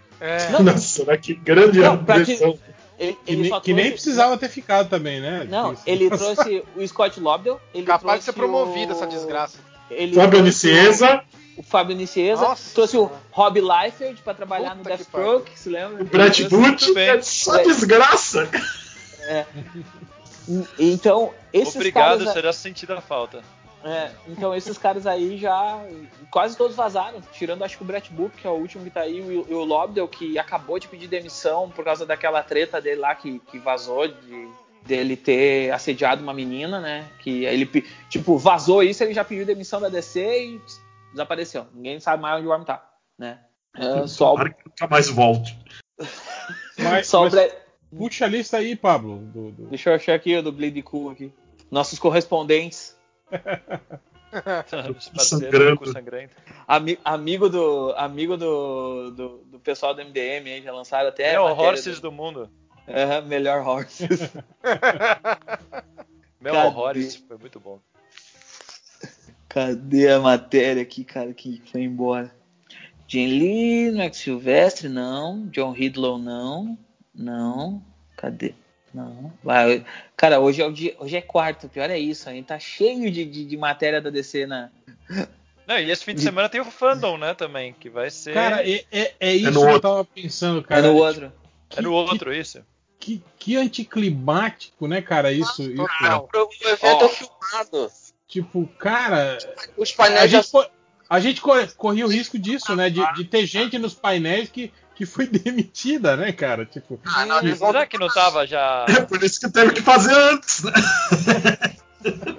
Não. 0.50 0.62
Nossa, 0.64 1.04
né? 1.04 1.16
que 1.16 1.34
grande 1.34 1.78
Não, 1.80 2.04
pra 2.04 2.24
que- 2.24 2.32
ele, 2.32 2.58
Que, 2.98 3.16
ele 3.32 3.50
que 3.60 3.72
nem 3.72 3.92
precisava 3.92 4.36
ter 4.36 4.48
ficado 4.48 4.88
também, 4.90 5.20
né? 5.20 5.46
Não, 5.48 5.72
Isso. 5.72 5.82
ele 5.86 6.10
trouxe 6.10 6.64
o 6.76 6.86
Scott 6.88 7.20
Lobdell. 7.20 7.60
Ele 7.72 7.86
Capaz 7.86 8.18
de 8.18 8.24
ser 8.24 8.32
promovido 8.32 8.92
o- 8.92 8.96
essa 8.96 9.06
desgraça. 9.06 9.58
Ele 9.88 10.14
Fábio 10.16 10.42
Nicieza, 10.42 11.22
O 11.58 11.62
Fábio 11.62 11.94
Nicieza. 11.96 12.40
Nossa 12.42 12.72
trouxe 12.72 12.96
o 12.96 13.10
Rob 13.32 13.60
Liefeld 13.60 14.22
pra 14.22 14.32
trabalhar 14.32 14.76
no 14.76 14.82
Puta 14.82 14.90
que 14.90 14.96
Deathstroke, 14.96 15.58
se 15.58 15.68
lembra? 15.68 16.02
o 16.04 16.06
trouxe- 16.08 16.48
Booth, 16.48 16.96
é 16.96 17.20
só 17.20 17.56
desgraça. 17.62 18.48
É. 19.22 19.44
Então, 20.78 21.34
esses 21.52 21.74
Obrigado, 21.76 22.18
caras. 22.20 22.32
será 22.32 22.52
sentido 22.52 22.92
a 22.94 23.00
falta. 23.00 23.42
É, 23.84 24.10
então 24.26 24.52
esses 24.56 24.76
caras 24.76 25.06
aí 25.06 25.38
já 25.38 25.80
quase 26.32 26.56
todos 26.56 26.74
vazaram, 26.76 27.20
tirando 27.32 27.62
acho 27.62 27.76
que 27.76 27.82
o 27.84 27.86
Brett 27.86 28.12
Book, 28.12 28.36
que 28.36 28.46
é 28.46 28.50
o 28.50 28.54
último 28.54 28.82
que 28.82 28.90
tá 28.90 29.02
aí, 29.02 29.18
e 29.18 29.54
o, 29.54 29.62
Lobdell, 29.64 30.08
que 30.08 30.36
acabou 30.36 30.80
de 30.80 30.88
pedir 30.88 31.06
demissão 31.06 31.70
por 31.70 31.84
causa 31.84 32.04
daquela 32.04 32.42
treta 32.42 32.80
dele 32.80 33.00
lá 33.00 33.14
que, 33.14 33.38
que 33.50 33.56
vazou 33.58 34.08
de, 34.08 34.48
dele 34.84 35.16
ter 35.16 35.70
assediado 35.70 36.22
uma 36.22 36.34
menina, 36.34 36.80
né? 36.80 37.06
Que 37.20 37.46
aí 37.46 37.54
ele, 37.54 37.84
tipo, 38.10 38.36
vazou 38.36 38.82
isso, 38.82 39.04
ele 39.04 39.14
já 39.14 39.22
pediu 39.22 39.46
demissão 39.46 39.80
da 39.80 39.88
DC 39.88 40.20
e 40.20 40.60
desapareceu. 41.10 41.66
Ninguém 41.74 42.00
sabe 42.00 42.22
mais 42.22 42.38
onde 42.38 42.46
o 42.46 42.50
Worm 42.50 42.64
tá, 42.64 42.88
né? 43.18 43.40
É, 43.76 44.06
só 44.06 44.34
o, 44.34 44.38
que 44.44 44.54
nunca 44.66 44.86
mais 44.88 45.08
volte. 45.08 45.56
Mas, 46.78 47.08
só 47.08 47.22
o 47.26 47.30
mas 47.30 47.52
puxa 47.96 48.24
a 48.24 48.28
lista 48.28 48.56
aí, 48.58 48.76
Pablo. 48.76 49.18
do- 49.18 49.50
do- 49.50 49.66
Deixa 49.66 49.90
eu 49.90 49.94
achar 49.96 50.14
aqui 50.14 50.36
o 50.36 50.42
do 50.42 50.52
Bleed 50.52 50.80
Cool 50.82 51.10
aqui. 51.10 51.32
Nossos 51.72 51.98
correspondentes. 51.98 52.96
Sangrando. 55.18 55.80
Ami- 56.66 56.98
amigo 57.04 57.48
do 57.48 57.92
amigo 57.96 58.36
do, 58.36 59.10
do, 59.10 59.28
do 59.38 59.58
pessoal 59.58 59.94
do 59.94 60.02
MDM 60.04 60.46
aí, 60.52 60.62
já 60.62 60.72
lançaram 60.72 61.08
até 61.08 61.32
É 61.32 61.40
o 61.40 61.44
Horses 61.46 61.98
do 61.98 62.12
mundo. 62.12 62.48
Aham, 62.86 63.22
melhor 63.22 63.66
Horses. 63.66 64.20
Meu 66.40 66.54
Cadê? 66.54 66.66
Horrores 66.68 67.16
foi 67.16 67.36
muito 67.36 67.58
bom. 67.58 67.80
Cadê 69.48 70.10
a 70.10 70.20
matéria 70.20 70.82
aqui, 70.82 71.04
cara, 71.04 71.32
que 71.32 71.62
foi 71.70 71.82
embora? 71.82 72.30
Jim 73.06 73.26
Lee, 73.26 73.90
Max 73.92 74.18
Silvestre, 74.18 74.88
não. 74.88 75.46
John 75.46 75.72
Ridlow, 75.72 76.18
não. 76.18 76.78
Não. 77.14 77.82
Cadê? 78.16 78.54
Não. 78.92 79.32
Vai, 79.42 79.84
cara, 80.16 80.40
hoje 80.40 80.60
é, 80.60 80.66
o 80.66 80.72
dia, 80.72 80.94
hoje 80.98 81.16
é 81.16 81.22
quarto, 81.22 81.66
o 81.66 81.70
pior 81.70 81.88
é 81.88 81.98
isso. 81.98 82.28
A 82.28 82.32
gente 82.32 82.46
tá 82.46 82.58
cheio 82.58 83.10
de, 83.10 83.24
de, 83.24 83.44
de 83.44 83.56
matéria 83.56 84.00
da 84.00 84.10
DC 84.10 84.46
na. 84.46 84.70
Não, 85.66 85.78
e 85.78 85.90
esse 85.90 86.04
fim 86.04 86.14
de 86.14 86.22
semana 86.22 86.48
tem 86.48 86.60
o 86.60 86.64
fandom, 86.64 87.18
né, 87.18 87.34
também, 87.34 87.74
que 87.74 87.90
vai 87.90 88.10
ser. 88.10 88.32
Cara, 88.32 88.66
é, 88.66 88.84
é, 88.90 89.14
é 89.20 89.34
isso 89.34 89.52
no 89.52 89.60
que 89.60 89.66
eu 89.66 89.72
outro. 89.72 89.80
tava 89.80 90.04
pensando, 90.04 90.62
cara. 90.62 90.80
é 90.80 90.90
no 90.90 90.96
outro. 90.96 91.32
É 91.76 91.82
no 91.82 91.92
outro, 91.92 92.32
isso. 92.32 92.64
Que, 92.98 93.22
que 93.38 93.56
anticlimático, 93.56 94.88
né, 94.88 95.02
cara? 95.02 95.30
Isso. 95.30 95.62
isso. 95.62 95.82
O 95.82 96.68
evento 96.68 97.04
é 97.04 97.08
filmado. 97.08 97.92
Tipo, 98.28 98.66
cara. 98.78 99.38
Os 99.76 99.92
A 99.92 99.96
painéis 99.96 100.30
já 100.30 100.42
gente, 100.42 100.70
a 101.08 101.18
gente 101.20 101.40
co- 101.40 101.66
corria 101.76 102.04
o 102.04 102.08
risco 102.10 102.38
disso, 102.38 102.76
né? 102.76 102.90
De, 102.90 103.00
de 103.14 103.24
ter 103.24 103.46
gente 103.46 103.78
nos 103.78 103.94
painéis 103.94 104.50
que, 104.50 104.70
que 104.94 105.06
foi 105.06 105.26
demitida, 105.28 106.16
né, 106.16 106.30
cara? 106.32 106.66
Tipo. 106.66 107.00
Ah, 107.06 107.24
Será 107.56 107.86
que 107.86 107.96
não 107.98 108.08
tava 108.08 108.46
já. 108.46 108.84
É 108.88 109.00
por 109.00 109.22
isso 109.24 109.40
que 109.40 109.50
teve 109.50 109.72
que 109.72 109.80
fazer 109.82 110.14
antes, 110.14 110.62
né? 110.62 110.72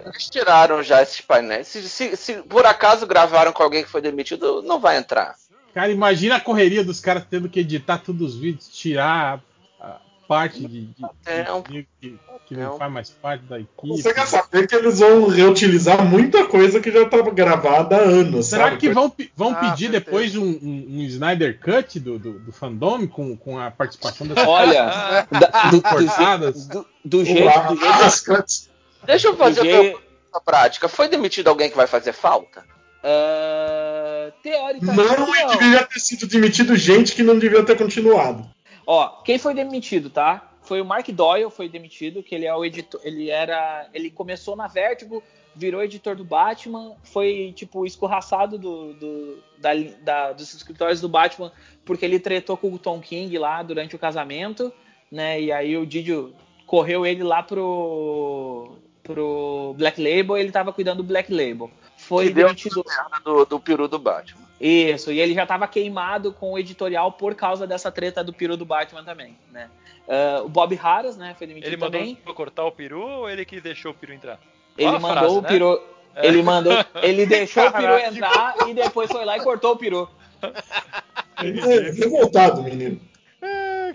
Eles 0.06 0.30
tiraram 0.30 0.82
já 0.82 1.02
esses 1.02 1.20
painéis. 1.22 1.68
Se, 1.68 1.88
se- 1.90 2.16
se 2.16 2.34
por 2.44 2.66
acaso 2.66 3.06
gravaram 3.06 3.52
com 3.52 3.62
alguém 3.62 3.84
que 3.84 3.90
foi 3.90 4.02
demitido, 4.02 4.62
não 4.62 4.80
vai 4.80 4.98
entrar. 4.98 5.36
Cara, 5.74 5.92
imagina 5.92 6.36
a 6.38 6.40
correria 6.42 6.84
dos 6.84 7.00
caras 7.00 7.26
tendo 7.30 7.50
que 7.50 7.60
editar 7.60 7.98
todos 8.00 8.36
os 8.36 8.40
vídeos, 8.40 8.68
tirar 8.70 9.06
a, 9.06 9.34
a 9.36 9.40
parte 10.30 10.60
de, 10.60 10.82
de, 10.86 11.06
É 11.26 11.44
de- 11.70 11.88
que, 12.00 12.20
que 12.48 12.56
não 12.56 12.78
faz 12.78 12.92
mais 12.92 13.10
parte 13.10 13.44
da 13.46 13.60
equipe. 13.60 13.88
Você 13.88 14.14
quer 14.14 14.28
saber 14.28 14.68
que 14.68 14.76
eles 14.76 15.00
vão 15.00 15.28
reutilizar 15.28 16.06
muita 16.06 16.46
coisa 16.46 16.80
que 16.80 16.92
já 16.92 17.02
estava 17.02 17.32
gravada 17.32 17.96
há 17.98 18.00
anos. 18.02 18.46
Será 18.46 18.66
sabe? 18.66 18.78
que 18.78 18.90
vão, 18.92 19.12
vão 19.36 19.52
Ah, 19.54 19.56
pedir 19.56 19.90
certeza. 19.92 20.06
depois 20.06 20.36
um, 20.36 20.46
um- 20.46 20.86
um 20.88 21.02
Snyder 21.02 21.60
Cut 21.60 22.00
do, 22.00 22.20
do, 22.20 22.40
do 22.40 22.52
fandom 22.52 23.08
com, 23.08 23.36
com 23.36 23.58
a 23.58 23.72
participação 23.72 24.28
das 24.28 24.38
Olha, 24.48 25.26
da- 25.32 25.70
do, 25.72 25.78
do, 25.78 25.82
cortadas? 25.82 26.68
do, 26.68 26.86
do 27.04 27.26
jeito, 27.26 27.68
do 27.70 27.76
jeito, 27.80 28.04
As 28.04 28.22
cuts. 28.22 28.70
Deixa 29.06 29.30
eu 29.30 29.36
fazer 29.36 29.62
Do 29.62 29.68
uma 29.68 29.72
jeito- 29.82 29.98
pergunta 30.00 30.42
prática. 30.46 30.88
Foi 30.88 31.08
demitido 31.08 31.48
alguém 31.48 31.72
que 31.72 31.76
vai 31.78 31.88
fazer 31.88 32.14
falta? 32.14 32.64
Ah, 33.04 34.32
teoricamente. 34.44 34.96
Não, 35.20 35.36
e 35.36 35.48
deveria 35.58 35.86
ter 35.86 36.00
sido 36.00 36.28
demitido 36.28 36.76
gente 36.76 37.14
que 37.16 37.24
não 37.24 37.38
devia 37.40 37.64
ter 37.64 37.78
continuado. 37.78 38.46
Ó, 38.92 39.22
quem 39.22 39.38
foi 39.38 39.54
demitido, 39.54 40.10
tá? 40.10 40.52
Foi 40.64 40.82
o 40.82 40.86
Mark 40.86 41.08
Doyle, 41.10 41.52
foi 41.52 41.70
demitido, 41.70 42.24
que 42.24 42.34
ele 42.34 42.48
é 42.48 42.56
o 42.56 42.66
editor, 42.66 43.00
ele 43.04 43.30
era, 43.30 43.88
ele 43.94 44.10
começou 44.10 44.56
na 44.56 44.66
Vertigo, 44.68 45.22
virou 45.56 45.84
editor 45.84 46.16
do 46.16 46.24
Batman, 46.24 46.96
foi 47.04 47.54
tipo 47.56 47.86
escorraçado 47.86 48.58
do, 48.58 48.94
do- 48.96 49.44
da, 49.60 49.70
da- 50.02 50.32
dos 50.34 50.52
escritórios 50.56 51.00
do 51.02 51.08
Batman 51.08 51.52
porque 51.86 52.04
ele 52.04 52.20
tretou 52.20 52.58
com 52.58 52.74
o 52.74 52.80
Tom 52.80 53.00
King 53.00 53.38
lá 53.38 53.62
durante 53.62 53.96
o 53.96 54.00
casamento, 54.00 54.74
né? 55.12 55.40
E 55.40 55.52
aí 55.52 55.78
o 55.78 55.86
Didio 55.86 56.34
correu 56.66 57.06
ele 57.06 57.22
lá 57.22 57.44
pro 57.44 58.76
pro 59.04 59.76
Black 59.78 60.02
Label, 60.02 60.36
ele 60.38 60.52
tava 60.52 60.74
cuidando 60.74 60.98
do 60.98 61.04
Black 61.04 61.32
Label. 61.32 61.70
Foi 61.96 62.28
Que 62.28 62.34
deu 62.34 62.48
demitido 62.48 62.84
merda 62.88 63.20
do, 63.24 63.46
do 63.46 63.60
peru 63.60 63.88
do 63.88 64.00
Batman. 64.00 64.49
Isso, 64.60 65.12
e 65.12 65.20
ele 65.22 65.34
já 65.34 65.44
estava 65.44 65.68
queimado 65.68 66.34
com 66.34 66.52
o 66.54 66.60
editorial 66.60 67.12
por 67.14 67.34
causa 67.36 67.66
dessa 67.66 67.92
treta 67.92 68.24
do 68.24 68.34
peru 68.34 68.58
do 68.58 68.66
Batman 68.66 69.04
também, 69.04 69.38
né? 69.52 69.70
Ah, 70.08 70.42
o 70.44 70.50
Bob 70.50 70.76
Harris, 70.76 71.16
né, 71.16 71.36
foi 71.38 71.48
demitido 71.48 71.70
Ele 71.70 71.78
mandou 71.78 72.00
também. 72.00 72.16
cortar 72.36 72.66
o 72.66 72.72
peru 72.72 73.02
ou 73.02 73.30
ele 73.30 73.46
que 73.46 73.62
deixou 73.62 73.92
o 73.92 73.94
peru 73.94 74.14
entrar? 74.14 74.40
Ele 74.78 74.92
mandou 75.00 75.12
frase, 75.12 75.36
o 75.38 75.42
né? 75.42 75.48
peru, 75.48 75.82
É. 76.16 76.28
ele 76.28 76.42
mandou, 76.44 76.74
ele 77.02 77.26
deixou 77.28 77.68
o 77.68 77.72
peru 77.72 77.98
entrar 78.00 78.56
e 78.68 78.74
depois 78.74 79.10
foi 79.12 79.24
lá 79.24 79.38
e 79.38 79.42
cortou 79.42 79.74
o 79.74 79.78
peru. 79.78 80.10
Ele 81.44 81.60
é 81.62 81.92
revoltado, 81.92 82.62
menino. 82.64 83.00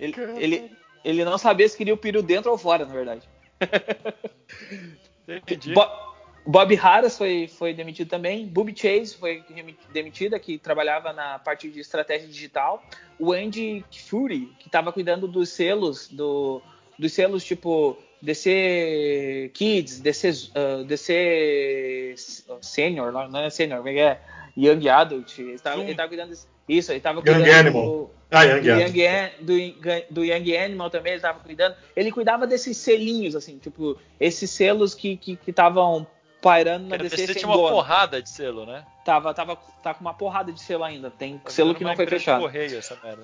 Ele, 0.00 0.14
ele, 0.38 0.70
ele 1.04 1.24
não 1.24 1.36
sabia 1.36 1.68
se 1.68 1.76
queria 1.76 1.92
o 1.94 1.98
peru 1.98 2.22
dentro 2.22 2.50
ou 2.50 2.56
fora, 2.56 2.84
na 2.86 2.92
verdade. 2.94 3.28
Entendi. 5.28 5.72
Bo- 5.74 6.13
Bob 6.47 6.75
Harris 6.75 7.17
foi, 7.17 7.49
foi 7.49 7.73
demitido 7.73 8.09
também. 8.09 8.47
Booby 8.47 8.75
Chase 8.77 9.17
foi 9.17 9.43
demitida, 9.93 10.39
que 10.39 10.59
trabalhava 10.59 11.12
na 11.12 11.39
parte 11.39 11.71
de 11.71 11.81
estratégia 11.81 12.28
digital. 12.28 12.83
O 13.19 13.33
Andy 13.33 13.85
Fury, 14.09 14.53
que 14.59 14.67
estava 14.69 14.93
cuidando 14.93 15.27
dos 15.27 15.49
selos, 15.49 16.09
do, 16.09 16.60
dos 16.99 17.12
selos 17.12 17.43
tipo 17.44 17.97
DC 18.21 19.51
Kids, 19.55 20.01
DC, 20.01 20.31
uh, 20.31 20.85
DC 20.85 22.15
Senior, 22.60 23.12
não 23.12 23.41
é 23.41 23.51
Senior, 23.51 23.78
como 23.78 23.89
é 23.91 23.93
que 23.93 24.01
é? 24.01 24.21
Young 24.57 24.89
Adult. 24.89 25.39
Ele 25.39 25.53
estava 25.53 26.09
cuidando 26.09 26.31
disso. 26.31 26.49
Isso, 26.69 26.93
ele 26.93 26.99
estava 26.99 27.19
Young 27.21 27.25
cuidando 27.25 27.53
Animal. 27.53 27.87
do- 27.87 28.10
Ah, 28.31 28.44
Young 28.44 28.60
do 28.62 28.73
Animal. 28.73 28.89
Young, 28.89 29.07
An- 29.07 29.31
do, 29.41 30.15
do 30.15 30.25
Young 30.25 30.57
Animal 30.57 30.91
também 30.91 31.12
ele 31.12 31.19
estava 31.19 31.41
cuidando. 31.41 31.77
Ele 31.94 32.10
cuidava 32.12 32.47
desses 32.47 32.77
selinhos, 32.77 33.35
assim, 33.37 33.59
tipo, 33.59 33.99
esses 34.19 34.51
selos 34.51 34.94
que 34.94 35.12
estavam 35.12 35.37
que, 35.44 35.51
estavam 35.51 36.07
pairando 36.44 36.87
na 36.87 36.99
DC 36.99 37.27
sem 37.27 37.35
tinha 37.37 37.49
uma 37.49 37.57
dono. 37.57 37.71
porrada 37.71 38.21
de 38.21 38.28
selo, 38.28 38.67
né? 38.67 38.85
Tava, 39.03 39.33
tava, 39.33 39.57
tá 39.83 39.94
com 39.94 40.03
uma 40.03 40.12
porrada 40.12 40.53
de 40.53 40.60
selo 40.60 40.85
ainda. 40.85 41.10
Tem 41.10 41.41
selo 41.47 41.75
que 41.75 41.83
não 41.83 41.97
foi 41.97 42.07
fechado. 42.07 42.43
Correio, 42.43 42.77
essa 42.77 42.99
merda. 43.03 43.23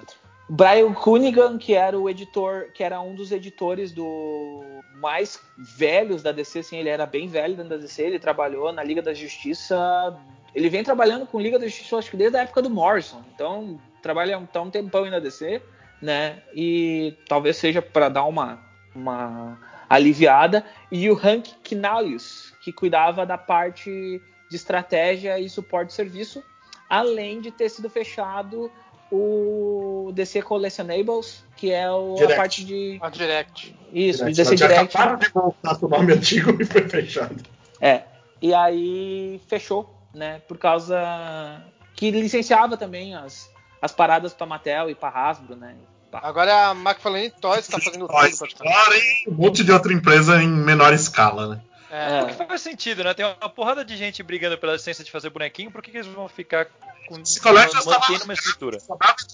Brian 0.48 0.94
Cunningham, 0.94 1.58
que 1.58 1.74
era 1.74 1.98
o 1.98 2.08
editor, 2.08 2.72
que 2.72 2.82
era 2.82 2.98
um 2.98 3.14
dos 3.14 3.30
editores 3.30 3.92
do 3.92 4.64
mais 4.94 5.38
velhos 5.76 6.22
da 6.22 6.32
DC, 6.32 6.60
assim, 6.60 6.78
ele 6.78 6.88
era 6.88 7.04
bem 7.04 7.28
velho 7.28 7.54
dentro 7.54 7.70
da 7.70 7.76
DC, 7.76 8.02
ele 8.02 8.18
trabalhou 8.18 8.72
na 8.72 8.82
Liga 8.82 9.02
da 9.02 9.12
Justiça. 9.12 10.18
Ele 10.54 10.70
vem 10.70 10.82
trabalhando 10.82 11.26
com 11.26 11.38
Liga 11.38 11.58
da 11.58 11.66
Justiça, 11.66 11.98
acho 11.98 12.10
que 12.10 12.16
desde 12.16 12.38
a 12.38 12.42
época 12.42 12.62
do 12.62 12.70
Morrison. 12.70 13.22
Então, 13.34 13.78
trabalha 14.02 14.40
tá 14.50 14.62
um 14.62 14.70
tempão 14.70 15.04
aí 15.04 15.10
na 15.10 15.18
DC, 15.18 15.62
né? 16.00 16.42
E 16.54 17.14
talvez 17.28 17.56
seja 17.58 17.82
para 17.82 18.08
dar 18.08 18.24
uma, 18.24 18.58
uma 18.94 19.69
aliviada. 19.90 20.64
E 20.90 21.10
o 21.10 21.14
Hank 21.14 21.52
Knalius, 21.68 22.54
que 22.62 22.72
cuidava 22.72 23.26
da 23.26 23.36
parte 23.36 24.22
de 24.48 24.56
estratégia 24.56 25.38
e 25.40 25.50
suporte 25.50 25.88
de 25.88 25.94
serviço, 25.94 26.42
além 26.88 27.40
de 27.40 27.50
ter 27.50 27.68
sido 27.68 27.90
fechado 27.90 28.70
o 29.10 30.12
DC 30.14 30.40
Collectionables, 30.42 31.44
que 31.56 31.72
é 31.72 31.90
o, 31.90 32.14
a 32.22 32.36
parte 32.36 32.64
de. 32.64 32.98
A 33.02 33.10
Direct. 33.10 33.76
Isso, 33.92 34.24
Direct. 34.24 34.36
DC 34.36 34.54
Direct. 34.54 34.96
acabaram 34.96 35.18
de 35.18 35.28
voltar 35.30 35.84
o 35.84 35.88
nome 35.88 36.12
antigo 36.12 36.62
e 36.62 36.64
foi 36.64 36.88
fechado. 36.88 37.42
É. 37.80 38.04
E 38.40 38.54
aí 38.54 39.40
fechou, 39.48 39.92
né? 40.14 40.40
Por 40.46 40.56
causa 40.56 41.62
que 41.94 42.10
licenciava 42.10 42.76
também 42.76 43.14
as, 43.14 43.50
as 43.82 43.92
paradas 43.92 44.32
pra 44.32 44.46
Mattel 44.46 44.88
e 44.88 44.94
pra 44.94 45.10
Hasbro, 45.10 45.56
né? 45.56 45.76
Agora 46.12 46.68
a 46.68 46.70
McFarlane 46.72 47.30
Toys 47.30 47.66
tá 47.68 47.78
fazendo 47.78 48.06
tudo 48.06 48.18
Toys, 48.18 48.38
praticamente. 48.38 48.76
Fora 48.76 48.96
e 48.96 49.24
um 49.28 49.34
monte 49.34 49.64
de 49.64 49.72
outra 49.72 49.92
empresa 49.92 50.42
em 50.42 50.48
menor 50.48 50.92
escala, 50.92 51.48
né? 51.48 51.60
É. 51.90 52.22
O 52.22 52.26
que 52.28 52.34
faz 52.34 52.60
sentido, 52.60 53.02
né? 53.02 53.12
Tem 53.12 53.26
uma 53.26 53.48
porrada 53.48 53.84
de 53.84 53.96
gente 53.96 54.22
brigando 54.22 54.56
pela 54.56 54.74
licença 54.74 55.02
de 55.02 55.10
fazer 55.10 55.28
bonequinho, 55.30 55.72
por 55.72 55.82
que, 55.82 55.90
que 55.90 55.98
eles 55.98 56.06
vão 56.06 56.28
ficar 56.28 56.66
com 57.08 57.20
Collections 57.42 57.84
mantendo 57.84 58.24
uma 58.24 58.34
estrutura? 58.34 58.78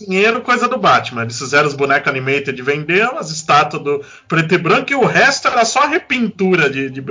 Dinheiro, 0.01 0.41
coisa 0.41 0.67
do 0.67 0.78
Batman. 0.78 1.23
Eles 1.23 1.39
fizeram 1.39 1.69
os 1.69 1.75
bonecos 1.75 2.09
animated 2.09 2.53
de 2.55 2.62
vender, 2.62 3.03
as 3.03 3.31
estátuas 3.31 3.83
do 3.83 4.05
preto 4.26 4.55
e 4.55 4.59
branco, 4.59 4.91
e 4.91 4.94
o 4.94 5.05
resto 5.05 5.49
era 5.49 5.67
só 5.67 5.87
repintura 5.87 6.71
de, 6.71 6.89
de, 6.89 7.05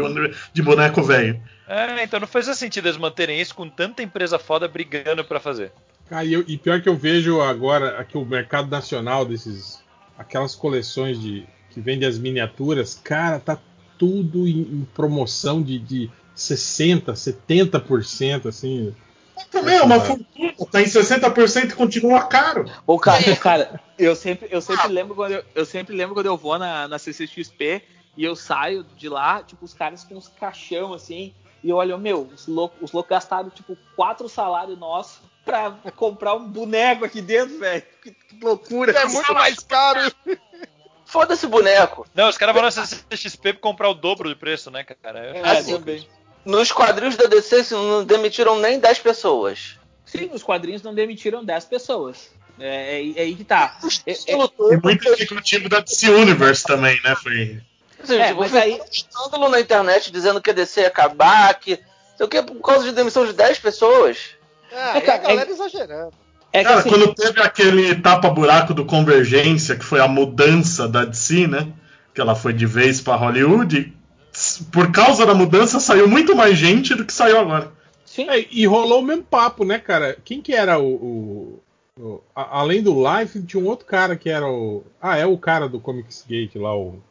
de 0.53 0.62
boneco 0.64 1.03
velho. 1.03 1.40
É, 1.67 2.03
então 2.03 2.19
não 2.19 2.28
fazia 2.28 2.56
sentido 2.56 2.88
eles 2.88 2.98
manterem 2.98 3.40
isso 3.40 3.53
com 3.53 3.69
tanta 3.69 4.01
empresa 4.01 4.40
foda 4.40 4.67
brigando 4.67 5.24
pra 5.24 5.40
fazer. 5.40 5.72
Cara, 6.10 6.24
e, 6.26 6.34
eu- 6.34 6.46
e 6.48 6.58
pior 6.58 6.82
que 6.82 6.90
eu 6.90 6.96
vejo 6.96 7.42
agora 7.42 8.00
aqui 8.00 8.18
o 8.18 8.26
mercado 8.26 8.70
nacional 8.70 9.26
desses. 9.26 9.84
aquelas 10.18 10.56
coleções 10.56 11.20
de 11.20 11.46
que 11.72 11.82
vende 11.82 12.06
as 12.06 12.18
miniaturas, 12.18 12.96
cara, 12.96 13.38
tá 13.40 13.58
tudo 13.98 14.48
em, 14.48 14.62
em 14.62 14.88
promoção 14.94 15.62
de, 15.62 15.78
de 15.78 16.10
60%, 16.36 17.14
70%, 17.16 18.48
assim. 18.48 18.96
Também 19.52 19.76
é 19.76 19.82
uma 19.84 20.00
fortuna, 20.00 20.54
tá 20.72 20.82
em 20.82 20.86
60% 20.86 21.72
e 21.72 21.76
continua 21.76 22.24
caro. 22.24 22.70
Ô, 22.88 22.98
cara, 22.98 23.36
cara, 23.36 23.82
eu 23.98 24.16
sempre, 24.16 24.48
eu 24.52 24.62
sempre 24.62 24.88
lembro 24.88 25.16
quando 25.16 25.34
eu, 25.34 25.44
eu 25.54 25.66
sempre 25.66 25.96
lembro 25.96 26.14
quando 26.16 26.28
eu 26.28 26.38
vou 26.38 26.58
na, 26.58 26.88
na 26.88 26.98
CCXP 27.00 27.82
e 28.18 28.24
eu 28.24 28.36
saio 28.36 28.86
de 28.98 29.10
lá, 29.10 29.44
tipo, 29.44 29.66
os 29.66 29.74
caras 29.74 30.04
com 30.06 30.16
uns 30.16 30.30
caixão 30.30 30.94
assim, 30.94 31.34
e 31.65 31.69
eu 31.72 31.78
olho, 31.78 31.98
meu, 31.98 32.30
os 32.33 32.48
loucos, 32.48 32.78
os 32.81 32.92
loucos 32.92 33.10
gastaram, 33.10 33.49
tipo, 33.49 33.76
quatro 33.96 34.30
salários 34.30 34.78
nossos 34.78 35.19
pra 35.44 35.72
comprar 35.96 36.35
um 36.35 36.48
boneco 36.48 37.03
aqui 37.03 37.22
dentro, 37.22 37.58
velho. 37.58 37.81
Que, 38.03 38.12
que 38.12 38.40
loucura. 38.40 38.92
É 38.92 39.06
muito 39.06 39.33
mais 39.33 39.58
caro. 39.60 40.12
Foda-se 41.06 41.48
boneco. 41.48 42.06
Não, 42.14 42.30
os 42.30 42.38
caras 42.38 42.53
vão 42.53 42.64
na 42.64 42.72
CCXP 42.72 43.53
pra 43.53 43.62
comprar 43.62 43.90
o 43.90 43.94
dobro 43.96 44.30
de 44.30 44.35
preço, 44.35 44.69
né, 44.69 44.83
cara? 44.83 45.19
É, 45.19 45.38
É, 45.40 45.49
Assim, 45.58 45.74
também. 45.74 46.08
Nos 46.44 46.72
quadrinhos 46.72 47.15
da 47.15 47.26
DC 47.26 47.65
não 47.72 48.03
demitiram 48.06 48.60
nem 48.60 48.80
10 48.80 48.99
pessoas. 48.99 49.80
Sim, 50.06 50.30
os 50.31 50.44
quadrinhos 50.44 50.83
não 50.83 50.94
demitiram 50.94 51.44
10 51.44 51.65
pessoas. 51.65 52.30
É, 52.60 52.99
é, 53.01 53.12
é 53.17 53.22
aí 53.22 53.35
que 53.35 53.44
tá. 53.44 53.78
É, 54.06 54.12
é- 54.12 54.74
E 54.74 54.78
muito 54.78 55.08
executivo 55.10 55.67
da 55.67 55.80
DC 55.80 56.10
Universe 56.10 56.64
também, 56.64 56.99
né? 57.03 57.15
Foi. 57.15 57.60
Assim, 58.14 58.22
É, 58.22 58.28
tipo, 58.28 58.40
mas 58.40 58.56
aí- 58.56 58.80
um 58.82 58.86
escândalo 58.92 59.50
na 59.50 59.60
internet 59.60 60.12
dizendo 60.12 60.42
que 60.42 60.50
a 60.50 60.54
DC 60.54 60.82
ia 60.82 60.88
acabar, 60.88 61.54
que. 61.60 61.80
Sei 62.18 62.26
o 62.26 62.30
que, 62.30 62.42
por 62.42 62.56
causa 62.62 62.86
de 62.86 62.92
demissão 62.94 63.26
de 63.26 63.34
10 63.34 63.60
pessoas. 63.60 64.30
É, 64.72 64.82
aí 64.82 65.10
a 65.10 65.18
galera 65.18 65.50
exagerando. 65.50 66.12
É 66.54 66.64
Cara, 66.64 66.80
assim, 66.80 66.90
quando 66.90 67.14
teve 67.14 67.42
aquele 67.42 67.96
tapa-buraco 67.96 68.74
do 68.74 68.86
Convergência, 68.86 69.76
que 69.76 69.84
foi 69.84 70.00
a 70.00 70.08
mudança 70.08 70.88
da 70.88 71.04
DC, 71.04 71.48
né? 71.48 71.68
Que 72.14 72.22
ela 72.22 72.34
foi 72.34 72.54
de 72.54 72.66
vez 72.66 73.02
pra 73.02 73.18
Hollywood, 73.18 73.94
por 74.72 74.90
causa 74.92 75.26
da 75.26 75.34
mudança 75.34 75.82
saiu 75.82 76.08
muito 76.08 76.34
mais 76.34 76.58
gente 76.58 76.96
do 76.96 77.04
que 77.06 77.12
saiu 77.12 77.40
agora. 77.40 77.72
sim, 78.06 78.30
É, 78.30 78.46
e 78.50 78.66
rolou 78.66 79.00
o 79.02 79.04
mesmo 79.06 79.24
papo, 79.24 79.66
né, 79.66 79.78
cara? 79.80 80.16
Quem 80.24 80.42
que 80.42 80.54
era 80.54 80.80
o. 80.80 80.86
o- 80.88 81.64
o- 82.00 82.22
a- 82.34 82.60
além 82.60 82.82
do 82.82 82.94
Life, 83.04 83.42
tinha 83.44 83.62
um 83.62 83.68
outro 83.68 83.86
cara 83.86 84.16
que 84.16 84.30
era 84.30 84.48
o. 84.48 84.86
Ah, 85.02 85.18
é 85.18 85.26
o 85.26 85.38
cara 85.38 85.68
do 85.68 85.80
Comics 85.82 86.24
Gate 86.28 86.56
lá, 86.56 86.74
o. 86.74 87.02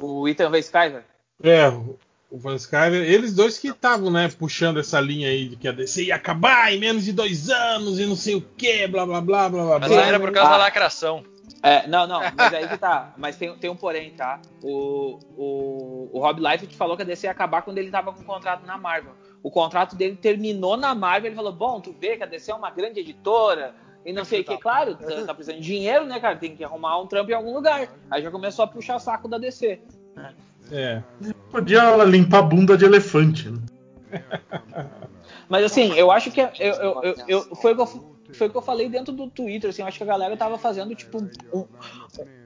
o 0.00 0.28
Ethan 0.28 0.50
Van 0.50 0.62
Sciver. 0.62 1.04
É, 1.42 1.68
o- 1.68 1.98
o 2.30 2.38
Van 2.38 2.54
Skyver. 2.54 3.02
Eles 3.02 3.34
dois 3.34 3.58
que 3.58 3.68
estavam, 3.68 4.10
né, 4.10 4.28
puxando 4.38 4.78
essa 4.78 5.00
linha 5.00 5.28
aí 5.28 5.48
de 5.48 5.56
que 5.56 5.66
a 5.66 5.72
DC 5.72 6.04
ia 6.04 6.14
acabar 6.14 6.72
em 6.72 6.78
menos 6.78 7.04
de 7.04 7.12
dois 7.12 7.50
anos 7.50 7.98
e 7.98 8.06
não 8.06 8.14
sei 8.14 8.36
o 8.36 8.40
que, 8.40 8.86
blá 8.86 9.04
blá 9.04 9.20
blá 9.20 9.48
blá 9.48 9.64
blá 9.64 9.78
Mas 9.80 9.88
blá. 9.90 10.02
aí 10.02 10.08
era 10.08 10.20
por 10.20 10.30
causa 10.30 10.48
Ah. 10.50 10.52
da 10.52 10.58
lacração. 10.58 11.24
É, 11.62 11.86
não, 11.88 12.06
não, 12.06 12.20
mas 12.36 12.54
aí 12.54 12.68
que 12.68 12.78
tá. 12.78 13.12
Mas 13.18 13.36
tem, 13.36 13.54
tem 13.56 13.68
um 13.68 13.74
porém, 13.76 14.12
tá? 14.12 14.40
O, 14.62 15.18
o, 15.36 16.10
o 16.12 16.20
Rob 16.20 16.40
Liefeld 16.40 16.74
falou 16.76 16.96
que 16.96 17.02
a 17.02 17.04
DC 17.04 17.26
ia 17.26 17.30
acabar 17.32 17.62
quando 17.62 17.78
ele 17.78 17.90
tava 17.90 18.12
com 18.12 18.20
um 18.20 18.24
contrato 18.24 18.64
na 18.64 18.78
Marvel. 18.78 19.12
O 19.42 19.50
contrato 19.50 19.96
dele 19.96 20.16
terminou 20.16 20.76
na 20.76 20.94
Marvel, 20.94 21.28
ele 21.28 21.36
falou, 21.36 21.52
bom, 21.52 21.80
tu 21.80 21.92
vê 21.98 22.16
que 22.16 22.22
a 22.22 22.26
DC 22.26 22.50
é 22.50 22.54
uma 22.54 22.70
grande 22.70 23.00
editora 23.00 23.74
e 24.04 24.12
não 24.12 24.24
sei 24.24 24.40
o 24.40 24.44
que. 24.44 24.56
Claro, 24.58 24.94
tá, 24.96 25.26
tá 25.26 25.34
precisando 25.34 25.60
de 25.60 25.66
dinheiro, 25.66 26.06
né, 26.06 26.18
cara? 26.20 26.36
Tem 26.36 26.56
que 26.56 26.64
arrumar 26.64 26.98
um 27.00 27.06
trampo 27.06 27.30
em 27.30 27.34
algum 27.34 27.52
lugar. 27.54 27.88
Aí 28.10 28.22
já 28.22 28.30
começou 28.30 28.64
a 28.64 28.68
puxar 28.68 28.98
saco 28.98 29.28
da 29.28 29.38
DC. 29.38 29.80
É. 30.72 31.02
Podia 31.50 31.96
limpar 32.04 32.38
a 32.38 32.42
bunda 32.42 32.76
de 32.76 32.84
elefante, 32.84 33.50
né? 33.50 33.58
Mas 35.48 35.64
assim, 35.64 35.92
eu 35.94 36.10
acho 36.10 36.30
que 36.30 36.40
é- 36.40 36.52
eu, 36.58 36.74
eu, 36.74 37.02
eu, 37.02 37.14
eu- 37.28 37.56
foi, 37.56 37.72
o 37.72 37.76
que 37.76 37.82
eu, 37.82 37.86
foi 38.32 38.46
o 38.46 38.50
que 38.50 38.56
eu 38.56 38.62
falei 38.62 38.88
dentro 38.88 39.12
do 39.12 39.28
Twitter, 39.28 39.70
assim, 39.70 39.82
eu 39.82 39.88
acho 39.88 39.98
que 39.98 40.04
a 40.04 40.06
galera 40.06 40.36
tava 40.36 40.56
fazendo, 40.58 40.94
tipo, 40.94 41.18
um, 41.52 41.66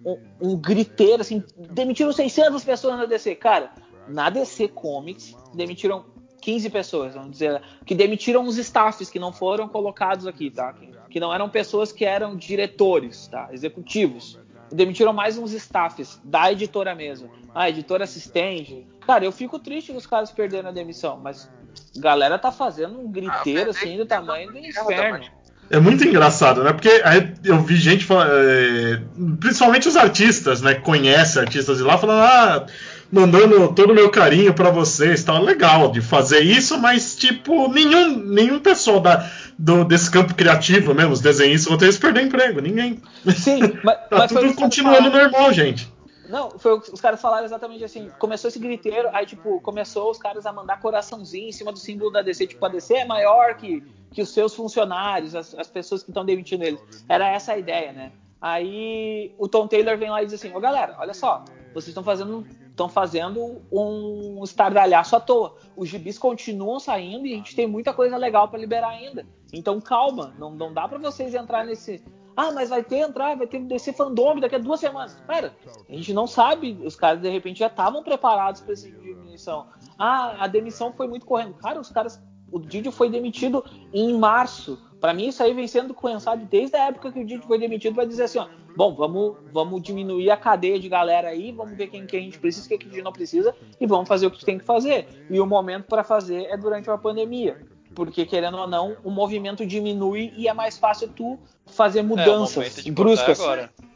um, 0.04 0.18
um 0.40 0.56
griteiro, 0.56 1.20
assim, 1.20 1.42
demitiram 1.56 2.12
600 2.12 2.64
pessoas 2.64 2.96
na 2.96 3.04
DC. 3.04 3.34
Cara, 3.34 3.72
na 4.08 4.30
DC 4.30 4.68
Comics, 4.68 5.36
demitiram 5.54 6.04
15 6.44 6.68
pessoas, 6.68 7.14
vamos 7.14 7.30
dizer, 7.30 7.62
que 7.86 7.94
demitiram 7.94 8.44
os 8.44 8.58
staffs 8.58 9.08
que 9.08 9.18
não 9.18 9.32
foram 9.32 9.66
colocados 9.66 10.26
aqui, 10.26 10.50
tá? 10.50 10.74
Que, 10.74 10.90
que 11.08 11.18
não 11.18 11.32
eram 11.32 11.48
pessoas 11.48 11.90
que 11.90 12.04
eram 12.04 12.36
diretores, 12.36 13.26
tá? 13.28 13.48
Executivos. 13.50 14.38
Demitiram 14.70 15.14
mais 15.14 15.38
uns 15.38 15.52
staffs 15.52 16.20
da 16.22 16.52
editora 16.52 16.94
mesmo. 16.94 17.30
Ah, 17.54 17.70
editora 17.70 18.04
assistente. 18.04 18.86
Cara, 19.06 19.24
eu 19.24 19.32
fico 19.32 19.58
triste 19.58 19.90
dos 19.92 20.06
caras 20.06 20.30
perderem 20.30 20.68
a 20.68 20.72
demissão, 20.72 21.18
mas 21.22 21.50
a 21.96 22.00
galera 22.00 22.38
tá 22.38 22.52
fazendo 22.52 23.00
um 23.00 23.10
griteiro 23.10 23.70
assim 23.70 23.96
do 23.96 24.04
tamanho 24.04 24.52
do 24.52 24.58
inferno. 24.58 25.24
É 25.70 25.80
muito 25.80 26.04
engraçado, 26.06 26.62
né? 26.62 26.74
Porque 26.74 27.00
aí 27.06 27.32
eu 27.42 27.58
vi 27.62 27.76
gente, 27.76 28.04
fala- 28.04 28.28
é, 28.30 29.00
principalmente 29.40 29.88
os 29.88 29.96
artistas, 29.96 30.60
né? 30.60 30.74
Que 30.74 30.82
conhecem 30.82 31.40
artistas 31.40 31.78
de 31.78 31.82
lá, 31.82 31.96
falando, 31.96 32.20
ah, 32.22 32.66
mandando 33.14 33.72
todo 33.72 33.90
o 33.92 33.94
meu 33.94 34.10
carinho 34.10 34.52
pra 34.52 34.70
vocês, 34.70 35.22
tal. 35.22 35.42
Legal 35.42 35.90
de 35.90 36.00
fazer 36.00 36.40
isso, 36.40 36.78
mas, 36.78 37.14
tipo, 37.16 37.68
nenhum, 37.68 38.18
nenhum 38.18 38.58
pessoal 38.60 39.00
da, 39.00 39.30
do- 39.58 39.84
desse 39.84 40.10
campo 40.10 40.34
criativo 40.34 40.92
mesmo, 40.94 41.12
os 41.12 41.20
desenhistas, 41.20 41.68
vão 41.68 41.78
ter 41.78 41.92
que 41.92 42.00
perder 42.00 42.22
emprego, 42.22 42.60
ninguém. 42.60 43.00
Sim, 43.36 43.60
mas, 43.84 43.96
Tá 44.08 44.18
mas 44.18 44.32
tudo 44.32 44.54
continuando 44.54 45.10
normal, 45.10 45.52
gente. 45.52 45.92
Não, 46.28 46.58
foi 46.58 46.78
os 46.78 47.00
caras 47.00 47.20
falaram 47.20 47.44
exatamente 47.44 47.84
assim. 47.84 48.10
Começou 48.18 48.48
esse 48.48 48.58
griteiro, 48.58 49.08
aí, 49.12 49.26
tipo, 49.26 49.60
começou 49.60 50.10
os 50.10 50.18
caras 50.18 50.46
a 50.46 50.52
mandar 50.52 50.80
coraçãozinho 50.80 51.48
em 51.48 51.52
cima 51.52 51.70
do 51.70 51.78
símbolo 51.78 52.10
da 52.10 52.22
DC. 52.22 52.46
Tipo, 52.46 52.64
a 52.64 52.68
DC 52.70 52.94
é 52.94 53.04
maior 53.04 53.54
que, 53.56 53.82
que 54.10 54.22
os 54.22 54.30
seus 54.32 54.54
funcionários, 54.54 55.34
as, 55.34 55.54
as 55.54 55.68
pessoas 55.68 56.02
que 56.02 56.10
estão 56.10 56.24
demitindo 56.24 56.64
eles. 56.64 56.80
Era 57.08 57.28
essa 57.28 57.52
a 57.52 57.58
ideia, 57.58 57.92
né? 57.92 58.10
Aí 58.40 59.32
o 59.38 59.46
Tom 59.48 59.66
Taylor 59.68 59.96
vem 59.98 60.10
lá 60.10 60.22
e 60.22 60.26
diz 60.26 60.34
assim: 60.34 60.54
Ô 60.54 60.60
galera, 60.60 60.96
olha 60.98 61.12
só, 61.14 61.44
vocês 61.72 61.88
estão 61.88 62.02
fazendo. 62.02 62.46
Estão 62.74 62.88
fazendo 62.88 63.62
um 63.70 64.42
estardalhaço 64.42 65.14
à 65.14 65.20
toa. 65.20 65.54
Os 65.76 65.88
gibis 65.88 66.18
continuam 66.18 66.80
saindo 66.80 67.24
e 67.24 67.32
a 67.32 67.36
gente 67.36 67.54
tem 67.54 67.68
muita 67.68 67.94
coisa 67.94 68.16
legal 68.16 68.48
para 68.48 68.58
liberar 68.58 68.88
ainda. 68.88 69.24
Então 69.52 69.80
calma, 69.80 70.34
não, 70.36 70.50
não 70.50 70.74
dá 70.74 70.88
para 70.88 70.98
vocês 70.98 71.32
entrar 71.34 71.64
nesse. 71.64 72.02
Ah, 72.36 72.50
mas 72.50 72.70
vai 72.70 72.82
ter 72.82 72.96
entrar, 72.96 73.36
vai 73.36 73.46
ter 73.46 73.60
DC 73.60 73.92
fandom 73.92 74.40
daqui 74.40 74.56
a 74.56 74.58
duas 74.58 74.80
semanas. 74.80 75.16
Pera, 75.24 75.54
a 75.88 75.92
gente 75.92 76.12
não 76.12 76.26
sabe. 76.26 76.76
Os 76.84 76.96
caras 76.96 77.20
de 77.20 77.30
repente 77.30 77.60
já 77.60 77.68
estavam 77.68 78.02
preparados 78.02 78.60
para 78.60 78.72
essa 78.72 78.90
diminuição. 78.90 79.68
Ah, 79.96 80.34
a 80.40 80.48
demissão 80.48 80.92
foi 80.92 81.06
muito 81.06 81.24
correndo. 81.24 81.54
Cara, 81.54 81.80
os 81.80 81.90
caras. 81.90 82.20
O 82.50 82.58
Didi 82.58 82.90
foi 82.90 83.08
demitido 83.08 83.64
em 83.92 84.18
março. 84.18 84.80
Para 85.00 85.14
mim, 85.14 85.28
isso 85.28 85.42
aí 85.44 85.54
vem 85.54 85.68
sendo 85.68 85.94
pensado 85.94 86.44
desde 86.46 86.76
a 86.76 86.86
época 86.86 87.12
que 87.12 87.20
o 87.20 87.24
Didi 87.24 87.46
foi 87.46 87.58
demitido. 87.58 87.94
Vai 87.94 88.06
dizer 88.06 88.24
assim: 88.24 88.38
ó, 88.38 88.48
bom, 88.76 88.94
vamos, 88.94 89.36
vamos 89.52 89.82
diminuir 89.82 90.30
a 90.30 90.36
cadeia 90.36 90.78
de 90.78 90.88
galera 90.88 91.28
aí, 91.28 91.52
vamos 91.52 91.76
ver 91.76 91.88
quem 91.88 92.06
que 92.06 92.16
a 92.16 92.20
gente 92.20 92.38
precisa, 92.38 92.68
quem 92.68 92.78
que 92.78 92.86
a 92.86 92.90
gente 92.90 93.02
não 93.02 93.12
precisa 93.12 93.54
e 93.80 93.86
vamos 93.86 94.08
fazer 94.08 94.26
o 94.26 94.30
que 94.30 94.44
tem 94.44 94.58
que 94.58 94.64
fazer. 94.64 95.06
E 95.30 95.38
o 95.40 95.46
momento 95.46 95.84
para 95.84 96.02
fazer 96.04 96.44
é 96.44 96.56
durante 96.56 96.88
uma 96.88 96.98
pandemia. 96.98 97.56
Porque, 97.94 98.26
querendo 98.26 98.56
ou 98.56 98.66
não, 98.66 98.96
o 99.04 99.10
movimento 99.10 99.64
diminui 99.64 100.32
e 100.36 100.48
é 100.48 100.52
mais 100.52 100.76
fácil 100.76 101.08
tu 101.14 101.38
fazer 101.66 102.02
mudanças 102.02 102.80
bruscas. 102.88 103.38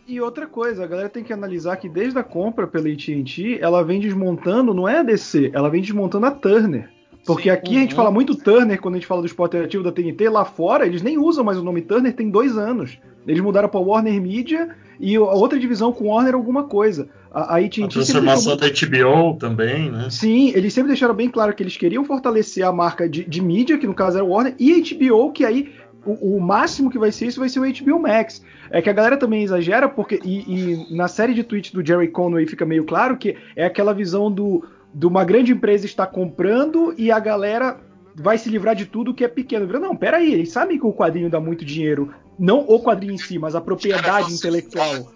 E 0.06 0.20
outra 0.20 0.46
coisa, 0.46 0.84
a 0.84 0.86
galera 0.86 1.08
tem 1.08 1.22
que 1.24 1.32
analisar 1.32 1.76
que 1.76 1.88
desde 1.88 2.18
a 2.18 2.22
compra 2.22 2.66
pela 2.66 2.88
AT&T, 2.88 3.58
ela 3.60 3.82
vem 3.82 4.00
desmontando, 4.00 4.72
não 4.72 4.88
é 4.88 4.98
a 4.98 5.02
DC, 5.02 5.50
ela 5.52 5.68
vem 5.68 5.82
desmontando 5.82 6.26
a 6.26 6.30
Turner. 6.30 6.90
Porque 7.26 7.50
aqui 7.50 7.76
a 7.76 7.80
gente 7.80 7.90
Uhum. 7.90 7.96
fala 7.96 8.10
muito 8.10 8.34
Turner 8.34 8.80
quando 8.80 8.94
a 8.94 8.98
gente 8.98 9.06
fala 9.06 9.20
do 9.20 9.26
esporte 9.26 9.54
interativo 9.54 9.84
da 9.84 9.92
TNT, 9.92 10.30
lá 10.30 10.46
fora 10.46 10.86
eles 10.86 11.02
nem 11.02 11.18
usam 11.18 11.44
mais 11.44 11.58
o 11.58 11.62
nome 11.62 11.82
Turner 11.82 12.14
tem 12.14 12.30
dois 12.30 12.56
anos. 12.56 12.98
Eles 13.28 13.42
mudaram 13.42 13.68
para 13.68 13.78
Warner 13.78 14.20
Media 14.20 14.70
e 14.98 15.14
a 15.14 15.20
outra 15.20 15.58
divisão 15.58 15.92
com 15.92 16.08
Warner 16.08 16.34
alguma 16.34 16.64
coisa. 16.64 17.08
A, 17.30 17.54
a 17.54 17.58
AT&T 17.58 17.84
A 17.84 17.88
transformação 17.88 18.56
deixou 18.56 18.88
da 18.88 18.96
HBO 18.96 19.38
também, 19.38 19.90
né? 19.90 20.08
Sim, 20.10 20.50
eles 20.54 20.72
sempre 20.72 20.88
deixaram 20.88 21.14
bem 21.14 21.28
claro 21.28 21.54
que 21.54 21.62
eles 21.62 21.76
queriam 21.76 22.04
fortalecer 22.04 22.64
a 22.64 22.72
marca 22.72 23.08
de, 23.08 23.24
de 23.24 23.42
mídia, 23.42 23.78
que 23.78 23.86
no 23.86 23.94
caso 23.94 24.16
era 24.16 24.24
o 24.24 24.30
Warner, 24.30 24.54
e 24.58 24.72
a 24.72 24.76
HBO, 24.76 25.30
que 25.30 25.44
aí 25.44 25.70
o, 26.04 26.36
o 26.36 26.40
máximo 26.40 26.90
que 26.90 26.98
vai 26.98 27.12
ser 27.12 27.26
isso 27.26 27.38
vai 27.38 27.48
ser 27.48 27.60
o 27.60 27.62
HBO 27.62 28.00
Max. 28.00 28.42
É 28.70 28.80
que 28.80 28.88
a 28.88 28.94
galera 28.94 29.16
também 29.16 29.42
exagera, 29.42 29.88
porque. 29.88 30.20
E, 30.24 30.86
e 30.88 30.96
na 30.96 31.06
série 31.06 31.34
de 31.34 31.44
tweets 31.44 31.70
do 31.70 31.84
Jerry 31.84 32.08
Conway 32.08 32.46
fica 32.46 32.64
meio 32.64 32.84
claro 32.84 33.16
que 33.16 33.36
é 33.54 33.66
aquela 33.66 33.92
visão 33.92 34.32
do 34.32 34.64
de 34.94 35.06
uma 35.06 35.22
grande 35.22 35.52
empresa 35.52 35.84
está 35.84 36.06
comprando 36.06 36.94
e 36.96 37.12
a 37.12 37.20
galera 37.20 37.78
vai 38.14 38.38
se 38.38 38.48
livrar 38.48 38.74
de 38.74 38.86
tudo 38.86 39.14
que 39.14 39.22
é 39.22 39.28
pequeno. 39.28 39.66
Não, 39.78 39.94
peraí, 39.94 40.32
eles 40.32 40.50
sabem 40.50 40.78
que 40.78 40.86
o 40.86 40.92
quadrinho 40.92 41.30
dá 41.30 41.38
muito 41.38 41.64
dinheiro. 41.64 42.12
Não 42.38 42.60
o 42.60 42.80
quadrinho 42.82 43.14
em 43.14 43.18
si, 43.18 43.38
mas 43.38 43.54
a 43.54 43.60
propriedade 43.60 44.32
intelectual. 44.32 45.12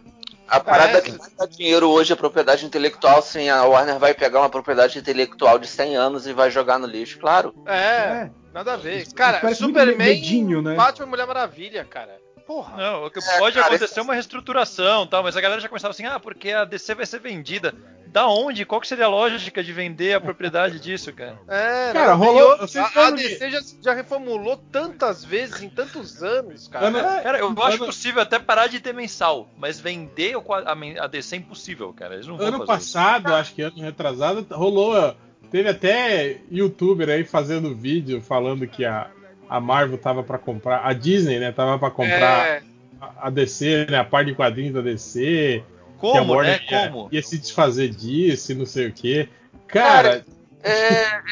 A 0.49 0.61
parada 0.61 0.99
É. 0.99 1.01
que 1.01 1.13
dá 1.13 1.47
dinheiro 1.47 1.89
hoje 1.89 2.13
é 2.13 2.17
propriedade 2.17 2.67
intelectual, 2.67 3.23
sim. 3.23 3.49
A 3.49 3.65
Warner 3.65 3.99
vai 3.99 4.13
pegar 4.13 4.41
uma 4.41 4.51
propriedade 4.51 4.99
intelectual 4.99 5.59
de 5.59 5.67
100 5.67 5.97
anos 5.97 6.27
e 6.27 6.33
vai 6.33 6.51
jogar 6.51 6.79
no 6.79 6.87
lixo, 6.87 7.19
claro. 7.19 7.55
É, 7.67 8.29
nada 8.53 8.75
a 8.75 8.77
ver. 8.77 9.11
Cara, 9.15 9.55
Superman, 9.55 9.97
medinho, 9.97 10.61
né? 10.61 10.75
Batman 10.75 11.07
e 11.07 11.09
Mulher 11.09 11.27
Maravilha, 11.27 11.85
cara. 11.85 12.21
Porra. 12.47 12.77
Não, 12.77 13.07
o 13.07 13.11
que 13.11 13.21
É, 13.21 13.39
pode 13.39 13.55
cara, 13.55 13.69
acontecer 13.69 14.01
é 14.01 14.03
uma 14.03 14.15
reestruturação 14.15 15.07
tal, 15.07 15.23
mas 15.23 15.37
a 15.37 15.41
galera 15.41 15.61
já 15.61 15.69
começava 15.69 15.93
assim, 15.93 16.05
ah, 16.05 16.21
porque 16.21 16.51
a 16.51 16.65
DC 16.65 16.97
vai 16.97 17.07
ser 17.07 17.21
vendida. 17.21 17.73
Da 18.13 18.29
onde? 18.29 18.67
Qual 18.67 18.79
que 18.79 18.87
seria 18.87 19.07
a 19.07 19.09
lógica 19.09 19.63
de 19.65 19.73
vender 19.73 20.13
a 20.15 20.21
propriedade 20.21 20.79
disso, 20.79 21.13
cara? 21.15 21.39
É, 21.49 21.93
Cara, 21.93 22.13
rolou- 22.13 22.57
E 22.57 22.59
vocês 22.59 22.85
a, 22.97 23.07
a 23.07 23.11
DC 23.11 23.51
já, 23.51 23.61
já 23.83 23.95
reformulou 23.95 24.57
tantas 24.71 25.25
vezes 25.25 25.63
em 25.63 25.71
tantos 25.71 26.23
anos, 26.23 26.69
cara. 26.69 26.89
Ana- 26.89 27.23
Cara, 27.23 27.39
eu 27.39 27.49
Ano- 27.49 27.63
acho 27.63 27.79
possível 27.79 28.21
até 28.21 28.39
parar 28.39 28.67
de 28.67 28.81
ter 28.81 28.93
mensal, 28.93 29.49
mas 29.57 29.81
vender 29.81 30.35
a, 30.37 31.05
a 31.05 31.07
DC 31.07 31.37
é 31.37 31.39
impossível, 31.39 31.93
cara. 31.95 32.15
Eles 32.15 32.27
não 32.27 32.37
Ano 32.39 32.67
passado, 32.67 33.33
acho 33.35 33.55
que 33.55 33.63
ano 33.63 33.81
retrasado, 33.81 34.47
rolou. 34.55 35.15
Teve 35.51 35.69
até 35.71 36.39
youtuber 36.51 37.09
aí 37.09 37.25
fazendo 37.25 37.75
vídeo 37.75 38.21
falando 38.21 38.67
que 38.67 38.85
a, 38.85 39.09
a 39.49 39.61
Marvel 39.61 39.97
tava 39.99 40.23
para 40.23 40.39
comprar, 40.39 40.81
a 40.87 40.93
Disney, 40.93 41.39
né, 41.39 41.51
tava 41.53 41.79
para 41.79 41.91
comprar 41.91 42.47
É. 42.47 42.63
a, 43.01 43.27
a 43.27 43.31
DC, 43.31 43.87
né, 43.91 43.99
a 43.99 44.05
parte 44.05 44.29
de 44.29 44.35
quadrinhos 44.35 44.75
da 44.75 44.81
DC. 44.83 45.63
Como, 46.03 46.43
né? 46.43 46.61
Ia, 46.71 46.89
Como? 46.91 47.09
ia 47.13 47.23
se 47.23 47.39
desfazer 47.39 47.89
disso 47.91 48.53
e 48.53 48.55
não 48.55 48.67
sei 48.67 48.89
o 48.89 48.93
quê. 48.93 49.29
Cara, 49.69 50.25
É, 50.63 51.23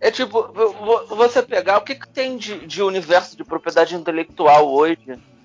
é 0.08 0.10
tipo, 0.10 0.42
vo- 0.52 1.06
você 1.16 1.42
pegar 1.42 1.78
o 1.78 1.82
que, 1.82 1.94
que 1.94 2.08
tem 2.08 2.36
de, 2.36 2.66
de 2.66 2.82
universo 2.82 3.36
de 3.36 3.44
propriedade 3.44 3.94
intelectual 3.94 4.68
hoje, 4.72 4.98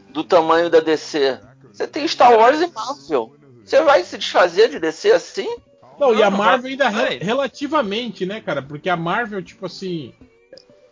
do 0.09 0.23
tamanho 0.23 0.69
da 0.69 0.79
DC. 0.79 1.39
Você 1.71 1.87
tem 1.87 2.07
Star 2.07 2.33
Wars 2.37 2.61
e 2.61 2.67
Marvel. 2.67 3.35
Você 3.63 3.81
vai 3.81 4.03
se 4.03 4.17
desfazer 4.17 4.69
de 4.69 4.79
DC 4.79 5.11
assim? 5.11 5.55
Não, 5.99 6.13
e 6.13 6.21
a 6.23 6.29
Não, 6.29 6.37
Marvel 6.37 6.71
ainda 6.71 6.89
re- 6.89 7.17
relativamente, 7.19 8.25
né, 8.25 8.41
cara? 8.41 8.61
Porque 8.61 8.89
a 8.89 8.97
Marvel, 8.97 9.41
tipo 9.43 9.65
assim. 9.65 10.13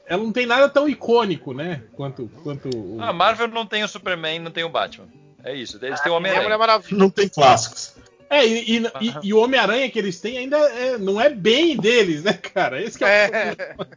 Ela 0.07 0.23
não 0.23 0.31
tem 0.31 0.45
nada 0.45 0.67
tão 0.67 0.89
icônico, 0.89 1.53
né? 1.53 1.83
Quanto. 1.93 2.29
quanto 2.43 2.69
o... 2.75 3.01
A 3.01 3.13
Marvel 3.13 3.47
não 3.47 3.65
tem 3.65 3.83
o 3.83 3.87
Superman, 3.87 4.39
não 4.39 4.51
tem 4.51 4.63
o 4.63 4.69
Batman. 4.69 5.07
É 5.43 5.53
isso. 5.55 5.79
Eles 5.81 5.99
têm 6.01 6.11
o 6.11 6.15
É 6.15 6.17
Homem-Aranha. 6.17 6.81
Não 6.91 7.09
tem 7.09 7.27
clássicos. 7.29 7.95
É, 8.29 8.45
e, 8.47 8.77
e- 8.77 8.85
e- 9.01 9.13
e 9.23 9.33
o 9.33 9.39
Homem-Aranha 9.39 9.89
que 9.91 9.99
eles 9.99 10.21
têm 10.21 10.37
ainda 10.37 10.57
é- 10.57 10.97
não 10.97 11.19
é 11.19 11.29
bem 11.29 11.75
deles, 11.75 12.23
né, 12.23 12.31
cara? 12.33 12.81
Esse 12.81 12.97
que 12.97 13.03
é, 13.03 13.25
o 13.25 13.29
problema. 13.75 13.87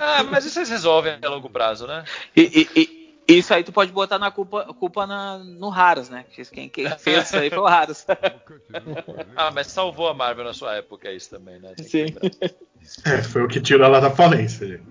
Ah, 0.00 0.22
mas 0.24 0.44
isso 0.44 0.58
eles 0.58 0.68
resolvem 0.68 1.16
a 1.22 1.28
longo 1.28 1.48
prazo, 1.48 1.86
né? 1.86 2.02
E, 2.36 2.42
e- 2.74 2.80
e- 3.28 3.36
isso 3.38 3.54
aí 3.54 3.62
tu 3.62 3.72
pode 3.72 3.92
botar 3.92 4.18
na 4.18 4.30
culpa, 4.32 4.64
culpa 4.74 5.06
na, 5.06 5.38
no 5.38 5.68
Raros, 5.68 6.08
né? 6.08 6.24
Que 6.32 6.44
Quem, 6.44 6.68
quem 6.68 6.90
fez 6.98 7.26
isso 7.26 7.36
aí 7.36 7.48
foi 7.50 7.58
o 7.60 7.66
Raros. 7.66 8.04
Ah, 9.36 9.50
mas 9.52 9.68
salvou 9.68 10.08
a 10.08 10.14
Marvel 10.14 10.44
na 10.44 10.52
sua 10.54 10.74
época 10.74 11.10
isso 11.12 11.30
também, 11.30 11.60
né? 11.60 11.72
Tem 11.76 11.86
Sim. 11.86 12.06
É, 13.06 13.22
foi 13.22 13.42
o 13.42 13.48
que 13.48 13.60
tirou 13.62 13.86
ela 13.86 13.98
da 14.00 14.10
falência. 14.10 14.66
gente. 14.66 14.82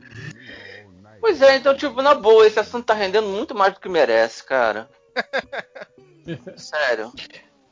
Pois 1.19 1.41
é, 1.41 1.57
então, 1.57 1.75
tipo, 1.75 2.01
na 2.01 2.13
boa, 2.15 2.45
esse 2.47 2.59
assunto 2.59 2.85
tá 2.85 2.93
rendendo 2.93 3.27
muito 3.27 3.53
mais 3.53 3.73
do 3.73 3.79
que 3.79 3.87
merece, 3.87 4.43
cara. 4.43 4.89
Sério. 6.55 7.11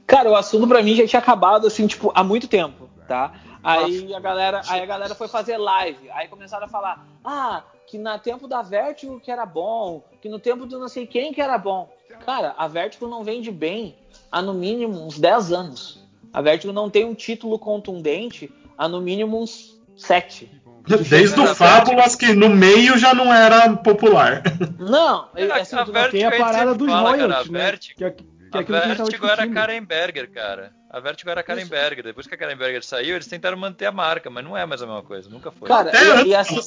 Cara, 0.06 0.30
o 0.30 0.36
assunto 0.36 0.68
pra 0.68 0.84
mim 0.84 0.96
já 0.96 1.08
tinha 1.08 1.22
acabado, 1.22 1.68
assim, 1.68 1.88
tipo, 1.88 2.12
há 2.14 2.24
muito 2.24 2.48
tempo, 2.48 2.90
tá? 3.08 3.34
Aí 3.64 4.14
a 4.14 4.20
galera, 4.20 4.62
aí 4.68 4.82
a 4.82 4.86
galera 4.86 5.16
foi 5.16 5.28
fazer 5.28 5.58
live, 5.58 6.10
aí 6.12 6.28
começaram 6.28 6.66
a 6.66 6.70
falar, 6.70 7.06
ah, 7.24 7.64
que 7.86 7.98
no 7.98 8.20
tempo 8.20 8.48
da 8.48 8.62
Vertigo 8.62 9.20
que 9.20 9.30
era 9.30 9.46
bom, 9.46 10.04
que 10.22 10.30
no 10.30 10.40
tempo 10.40 10.66
do 10.66 10.80
não 10.80 10.88
sei 10.88 11.06
quem 11.06 11.34
que 11.34 11.42
era 11.42 11.58
bom. 11.58 11.90
Cara, 12.26 12.54
a 12.58 12.68
Vertigo 12.68 13.08
não 13.08 13.24
vende 13.24 13.52
bem 13.52 13.96
há 14.32 14.42
no 14.42 14.54
mínimo 14.54 15.06
uns 15.06 15.20
10 15.20 15.52
anos. 15.52 16.04
A 16.34 16.42
Vertigo 16.42 16.72
não 16.72 16.90
tem 16.90 17.04
um 17.06 17.14
título 17.14 17.60
contundente 17.60 18.52
há 18.78 18.88
no 18.88 19.02
mínimo 19.02 19.42
uns 19.42 19.78
7. 19.98 20.61
Desde 21.10 21.40
o 21.40 21.48
Fábulas, 21.56 22.16
que 22.16 22.34
no 22.34 22.50
meio 22.50 22.98
já 22.98 23.14
não 23.14 23.34
era 23.34 23.76
popular. 23.78 24.42
Não, 24.80 25.30
É, 25.36 25.44
assim, 25.62 25.76
a 25.76 25.84
Vertigo 25.84 26.12
Tem 26.12 26.26
a 26.26 26.30
gente 26.32 26.40
parada 26.40 26.74
dos 26.76 26.88
fala, 26.90 27.12
cara, 27.12 27.18
royalties, 27.28 27.50
a 27.50 27.52
né? 27.54 27.60
Vertigo- 27.66 27.98
Que 27.98 28.04
é, 28.06 28.12
que 28.12 28.24
é 28.24 28.60
A 28.60 28.64
que 28.64 28.74
a 28.74 28.76
gente 28.82 28.98
tava 28.98 29.10
Vertigo 29.10 29.28
era. 29.28 29.48
Karen 29.50 29.84
Berger, 29.84 30.32
cara. 30.32 30.72
A 30.90 31.00
Vertigo 31.00 31.30
era 31.30 31.42
Karen 31.44 31.66
Berger. 31.66 32.04
Depois 32.04 32.28
que 32.28 32.36
a 32.36 32.38
Karen 32.38 32.58
Berger 32.58 32.84
saiu, 32.84 33.16
eles 33.16 33.28
tentaram 33.28 33.58
manter 33.58 33.86
a 33.86 33.92
marca, 33.92 34.30
mas 34.30 34.44
não 34.44 34.58
é 34.58 34.66
mais 34.66 34.82
a 34.82 34.86
mesma 34.86 35.04
coisa. 35.04 35.30
Nunca 35.30 35.52
foi. 35.52 35.68
Cara, 35.70 35.90
Até 35.90 36.04
e, 36.06 36.12
antes 36.12 36.26
e 36.28 36.36
assim, 36.36 36.60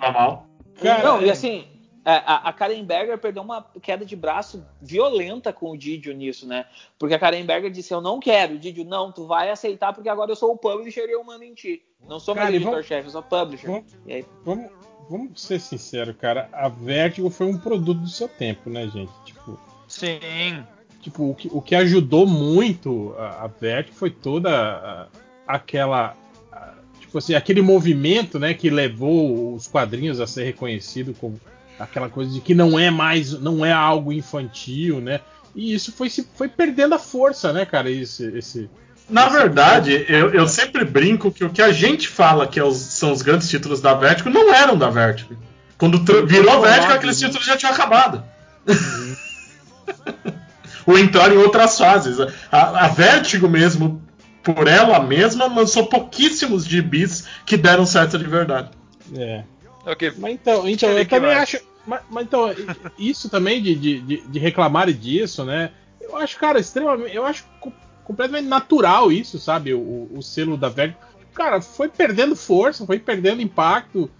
tava 0.00 0.12
mal. 0.12 0.46
Cara, 0.82 1.02
não, 1.02 1.22
e 1.22 1.28
é- 1.28 1.32
assim, 1.32 1.66
a, 2.04 2.12
a- 2.34 2.48
a 2.48 2.52
Karen 2.52 2.84
Berger 2.84 3.16
perdeu 3.18 3.42
uma 3.42 3.62
queda 3.80 4.04
de 4.04 4.14
braço 4.14 4.64
violenta 4.80 5.52
com 5.52 5.70
o 5.70 5.76
Didio 5.78 6.12
nisso, 6.14 6.46
né? 6.46 6.66
Porque 6.98 7.14
a 7.14 7.18
Karen 7.18 7.44
Berger 7.44 7.70
disse: 7.70 7.94
Eu 7.94 8.00
não 8.00 8.20
quero, 8.20 8.54
o 8.54 8.58
Didio, 8.58 8.84
não, 8.84 9.10
tu 9.10 9.26
vai 9.26 9.50
aceitar 9.50 9.92
porque 9.92 10.08
agora 10.08 10.30
eu 10.30 10.36
sou 10.36 10.52
o 10.52 10.56
publisher 10.58 11.06
e 11.08 11.12
eu 11.12 11.24
mando 11.24 11.44
em 11.44 11.54
ti. 11.54 11.82
Não 12.08 12.20
sou 12.20 12.34
mais 12.34 12.54
editor-chefe, 12.54 13.06
eu 13.08 13.12
sou 13.12 13.22
publisher. 13.22 13.66
Vamos- 13.66 13.84
E 14.06 14.12
aí, 14.12 14.26
Vamos, 14.44 14.70
vamos 15.08 15.40
ser 15.42 15.58
sinceros, 15.58 16.14
cara. 16.16 16.48
A 16.52 16.68
Vertigo 16.68 17.30
foi 17.30 17.46
um 17.46 17.56
produto 17.58 18.00
do 18.00 18.08
seu 18.08 18.28
tempo, 18.28 18.68
né, 18.68 18.86
gente? 18.88 19.10
Tipo, 19.24 19.58
Sim. 19.88 20.18
tipo 21.00 21.30
o, 21.30 21.34
que, 21.34 21.48
o 21.52 21.62
que 21.62 21.74
ajudou 21.74 22.26
muito 22.26 23.14
a, 23.18 23.44
a 23.44 23.46
Vertigo 23.46 23.96
foi 23.96 24.10
toda 24.10 24.50
a- 24.50 25.08
aquela. 25.46 26.14
a- 26.52 26.74
tipo 27.00 27.16
assim, 27.16 27.34
aquele 27.34 27.62
movimento, 27.62 28.38
né, 28.38 28.52
que 28.52 28.68
levou 28.68 29.54
os 29.54 29.66
quadrinhos 29.66 30.20
a 30.20 30.26
ser 30.26 30.44
reconhecido 30.44 31.14
como 31.14 31.40
aquela 31.78 32.08
coisa 32.08 32.30
de 32.32 32.40
que 32.40 32.54
não 32.54 32.78
é 32.78 32.90
mais, 32.90 33.32
não 33.40 33.64
é 33.64 33.72
algo 33.72 34.12
infantil, 34.12 35.00
né? 35.00 35.20
E 35.54 35.72
isso 35.74 35.92
foi, 35.92 36.08
se- 36.10 36.26
foi 36.34 36.48
perdendo 36.48 36.94
a 36.94 36.98
força, 36.98 37.52
né, 37.52 37.64
cara? 37.64 37.90
Esse, 37.90 38.26
esse, 38.36 38.68
Na 39.08 39.28
verdade, 39.28 40.04
eu, 40.08 40.30
eu 40.34 40.48
sempre 40.48 40.84
brinco 40.84 41.30
que 41.30 41.44
o 41.44 41.50
que 41.50 41.62
a 41.62 41.70
gente 41.72 42.08
fala 42.08 42.46
que 42.46 42.58
é 42.58 42.64
os- 42.64 42.76
são 42.76 43.12
os 43.12 43.22
grandes 43.22 43.48
títulos 43.48 43.80
da 43.80 43.94
Vertigo 43.94 44.30
não 44.30 44.52
eram 44.52 44.76
da 44.76 44.90
Vertigo. 44.90 45.36
Quando 45.78 45.98
virou 46.26 46.60
Vertigo, 46.62 46.92
aqueles 46.92 47.20
né? 47.20 47.26
títulos 47.28 47.46
já 47.46 47.56
tinham 47.56 47.72
acabado. 47.72 48.22
Ou 50.86 50.98
entraram 50.98 51.34
em 51.34 51.38
outras 51.38 51.78
fases. 51.78 52.18
A, 52.50 52.84
a 52.86 52.88
Vertigo 52.88 53.48
mesmo, 53.48 54.02
por 54.42 54.66
ela 54.68 55.00
mesma, 55.00 55.46
lançou 55.46 55.86
pouquíssimos 55.86 56.64
gibis 56.66 57.26
que 57.46 57.56
deram 57.56 57.86
certo 57.86 58.18
de 58.18 58.24
verdade. 58.24 58.68
É. 59.16 59.44
Ok. 59.86 60.12
Mas 60.18 60.32
então, 60.34 60.68
então 60.68 60.90
eu 60.90 61.06
também 61.06 61.30
mais. 61.30 61.42
acho. 61.42 61.60
Mas, 61.86 62.00
mas 62.08 62.24
então, 62.24 62.54
isso 62.98 63.28
também 63.28 63.62
de, 63.62 63.74
de, 63.74 64.00
de, 64.00 64.38
reclamar 64.38 64.90
disso, 64.92 65.44
né? 65.44 65.70
Eu 66.00 66.16
acho, 66.16 66.38
cara, 66.38 66.58
extremamente. 66.58 67.14
Eu 67.14 67.24
acho 67.24 67.44
co- 67.60 67.72
completamente 68.04 68.46
natural 68.46 69.12
isso, 69.12 69.38
sabe? 69.38 69.74
O, 69.74 70.08
o- 70.12 70.22
selo 70.22 70.56
da 70.56 70.68
Vertigo. 70.68 70.98
Cara, 71.34 71.60
foi 71.60 71.88
perdendo 71.88 72.36
força, 72.36 72.86
foi 72.86 72.98
perdendo 72.98 73.42
impacto, 73.42 74.10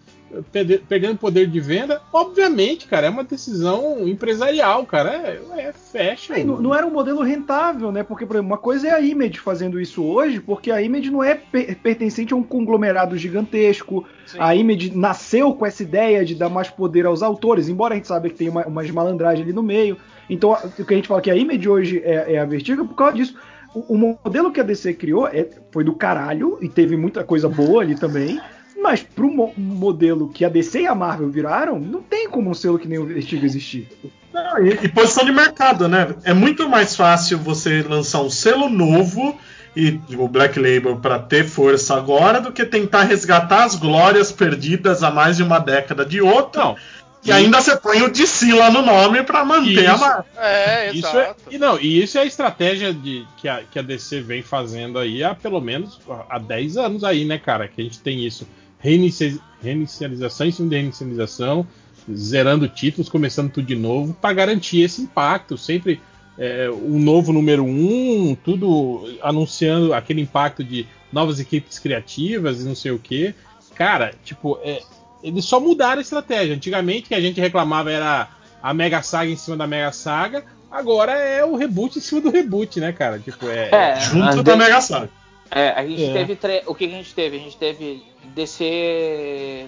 perdendo 0.89 1.17
poder 1.19 1.47
de 1.47 1.61
venda. 1.61 2.01
Obviamente, 2.13 2.87
cara, 2.87 3.07
é 3.07 3.11
uma 3.11 3.25
decisão 3.25 4.07
empresarial, 4.09 4.85
cara. 4.87 5.11
É, 5.13 5.41
é 5.69 5.73
fecha. 5.73 6.39
É, 6.39 6.45
não, 6.45 6.61
não 6.61 6.75
era 6.75 6.87
um 6.87 6.91
modelo 6.91 7.23
rentável, 7.23 7.93
né? 7.93 8.03
Porque, 8.03 8.27
por 8.27 8.37
exemplo, 8.37 8.51
uma 8.51 8.59
coisa 8.59 8.89
é 8.89 8.91
a 8.91 9.01
Image 9.01 9.39
fazendo 9.39 9.81
isso 9.81 10.03
hoje, 10.05 10.41
porque 10.41 10.71
a 10.71 10.83
Image 10.83 11.11
não 11.11 11.23
é 11.23 11.35
per- 11.35 11.77
pertencente 11.79 12.33
a 12.33 12.37
um 12.37 12.43
conglomerado 12.43 13.17
gigantesco. 13.17 14.05
A 14.39 14.55
Image 14.55 14.97
nasceu 14.97 15.55
com 15.55 15.65
essa 15.67 15.83
ideia 15.83 16.25
de 16.25 16.35
dar 16.35 16.49
mais 16.49 16.69
poder 16.71 17.07
aos 17.07 17.23
autores, 17.23 17.69
embora 17.69 17.95
a 17.95 17.97
gente 17.97 18.09
saiba 18.09 18.29
que 18.29 18.35
tem 18.35 18.49
uma, 18.49 18.67
umas 18.67 18.91
malandragens 18.91 19.45
ali 19.45 19.53
no 19.55 19.63
meio. 19.63 19.97
Então, 20.29 20.53
a- 20.55 20.63
o 20.79 20.85
que 20.85 20.93
a 20.95 20.97
gente 20.97 21.09
fala 21.09 21.21
que 21.21 21.31
a 21.31 21.37
Image 21.37 21.69
hoje 21.69 22.03
é, 22.05 22.35
é 22.35 22.39
a 22.39 22.45
Vertigo 22.45 22.87
por 22.87 22.95
causa 22.95 23.15
disso. 23.17 23.35
O, 23.75 23.95
o 23.95 23.99
modelo 24.25 24.53
que 24.53 24.61
a 24.61 24.63
DC 24.65 24.95
criou 24.95 25.27
é- 25.29 25.49
foi 25.71 25.85
do 25.85 25.95
caralho 25.95 26.59
e 26.61 26.69
teve 26.69 26.97
muita 26.97 27.23
coisa 27.25 27.49
boa 27.49 27.83
ali 27.83 27.95
também. 27.97 28.41
Mas 28.85 29.03
pro 29.03 29.31
mo- 29.33 29.55
modelo 29.57 30.29
que 30.29 30.45
a 30.45 30.49
DC 30.51 30.83
e 30.83 30.87
a 30.87 30.95
Marvel 30.95 31.31
viraram, 31.31 31.81
não 31.81 32.03
tem 32.03 32.29
como 32.29 32.51
um 32.51 32.55
selo 32.55 32.79
que 32.79 32.87
nem 32.87 32.99
o 32.99 33.07
Vertigo 33.07 33.43
existir. 33.47 33.89
Não, 34.31 34.59
e, 34.63 34.75
e 34.83 34.89
posição 34.91 35.25
de 35.25 35.33
mercado, 35.33 35.89
né? 35.89 36.15
É 36.23 36.35
muito 36.35 36.69
mais 36.69 36.95
fácil 36.95 37.39
você 37.39 37.81
lançar 37.83 38.21
um 38.21 38.29
selo 38.29 38.69
novo 38.69 39.39
e 39.75 39.99
o 40.19 40.29
Black 40.29 40.59
Label 40.61 40.97
para 40.97 41.19
ter 41.19 41.45
força 41.47 41.97
agora 41.97 42.43
do 42.43 42.53
que 42.53 42.63
tentar 42.67 43.05
resgatar 43.05 43.65
as 43.65 43.75
glórias 43.75 44.31
perdidas 44.31 45.03
há 45.03 45.11
mais 45.11 45.39
de 45.39 45.43
uma 45.43 45.59
década 45.59 46.05
de 46.05 46.21
outro. 46.21 46.61
Não. 46.61 46.77
E 47.25 47.33
ainda 47.33 47.59
você 47.59 47.75
põe 47.75 48.03
o 48.03 48.11
DC 48.11 48.53
lá 48.53 48.71
no 48.71 48.83
nome 48.83 49.23
para 49.23 49.43
manter 49.47 49.87
a 49.87 49.95
Isso. 49.95 50.01
marca. 50.05 50.27
É, 50.37 50.91
Isso 50.93 50.99
exato. 51.09 51.41
é, 51.51 51.55
e 51.55 51.59
não, 51.59 51.81
e 51.81 52.03
isso 52.03 52.19
é 52.19 52.21
a 52.21 52.27
estratégia 52.27 52.93
de, 52.93 53.27
que, 53.39 53.49
a, 53.49 53.63
que 53.63 53.79
a 53.79 53.83
DC 53.83 54.21
vem 54.21 54.43
fazendo 54.43 54.99
aí 54.99 55.25
há 55.25 55.35
pelo 55.35 55.59
menos 55.59 55.99
há 56.29 56.39
10 56.39 56.77
anos 56.77 57.03
aí, 57.03 57.25
né, 57.25 57.39
cara? 57.39 57.67
Que 57.67 57.81
a 57.81 57.85
gente 57.85 57.99
tem 58.01 58.27
isso. 58.27 58.47
Reinici, 58.85 59.41
reinicialização 59.63 60.47
em 60.47 60.51
cima 60.53 60.69
de 60.69 60.77
reinicialização, 60.77 61.67
zerando 62.15 62.69
títulos, 62.69 63.09
começando 63.09 63.51
tudo 63.51 63.67
de 63.67 63.75
novo, 63.75 64.13
para 64.21 64.35
garantir 64.35 64.83
esse 64.83 65.01
impacto. 65.01 65.57
Sempre 65.57 66.03
é, 66.39 66.69
um 66.71 66.99
novo 66.99 67.33
número 67.33 67.65
um, 67.65 68.37
tudo 68.45 69.09
anunciando 69.23 69.95
aquele 69.95 70.21
impacto 70.21 70.63
de 70.63 70.87
novas 71.11 71.41
equipes 71.41 71.79
criativas 71.79 72.61
e 72.61 72.65
não 72.65 72.75
sei 72.75 72.91
o 72.93 72.99
que. 72.99 73.35
Cara, 73.75 74.13
tipo, 74.23 74.59
é, 74.63 74.83
eles 75.23 75.47
só 75.47 75.59
mudaram 75.59 75.99
a 75.99 76.03
estratégia. 76.03 76.55
Antigamente 76.55 77.09
que 77.09 77.15
a 77.15 77.21
gente 77.23 77.41
reclamava 77.41 77.91
era 77.91 78.29
a 78.63 78.75
Mega 78.75 79.01
Saga 79.01 79.31
em 79.31 79.37
cima 79.37 79.57
da 79.57 79.67
Mega 79.67 79.93
Saga, 79.93 80.45
agora 80.71 81.13
é 81.13 81.43
o 81.43 81.57
reboot 81.57 81.99
em 81.99 82.03
cima 82.03 82.21
do 82.21 82.31
reboot, 82.31 82.79
né, 82.81 82.93
cara? 82.93 83.19
Tipo, 83.19 83.47
é. 83.49 83.71
É, 83.73 84.01
Junto 84.01 84.25
às 84.29 84.35
da 84.37 84.43
vezes- 84.43 84.59
Mega 84.59 84.81
Saga. 84.83 85.11
É, 85.51 85.69
a 85.71 85.87
gente 85.87 86.05
É. 86.05 86.13
teve. 86.13 86.37
tre- 86.37 86.63
O 86.67 86.75
que 86.75 86.87
que 86.89 86.95
a 86.95 86.97
gente 86.97 87.15
teve? 87.15 87.37
A 87.37 87.41
gente 87.41 87.57
teve 87.57 88.03
DC 88.35 89.67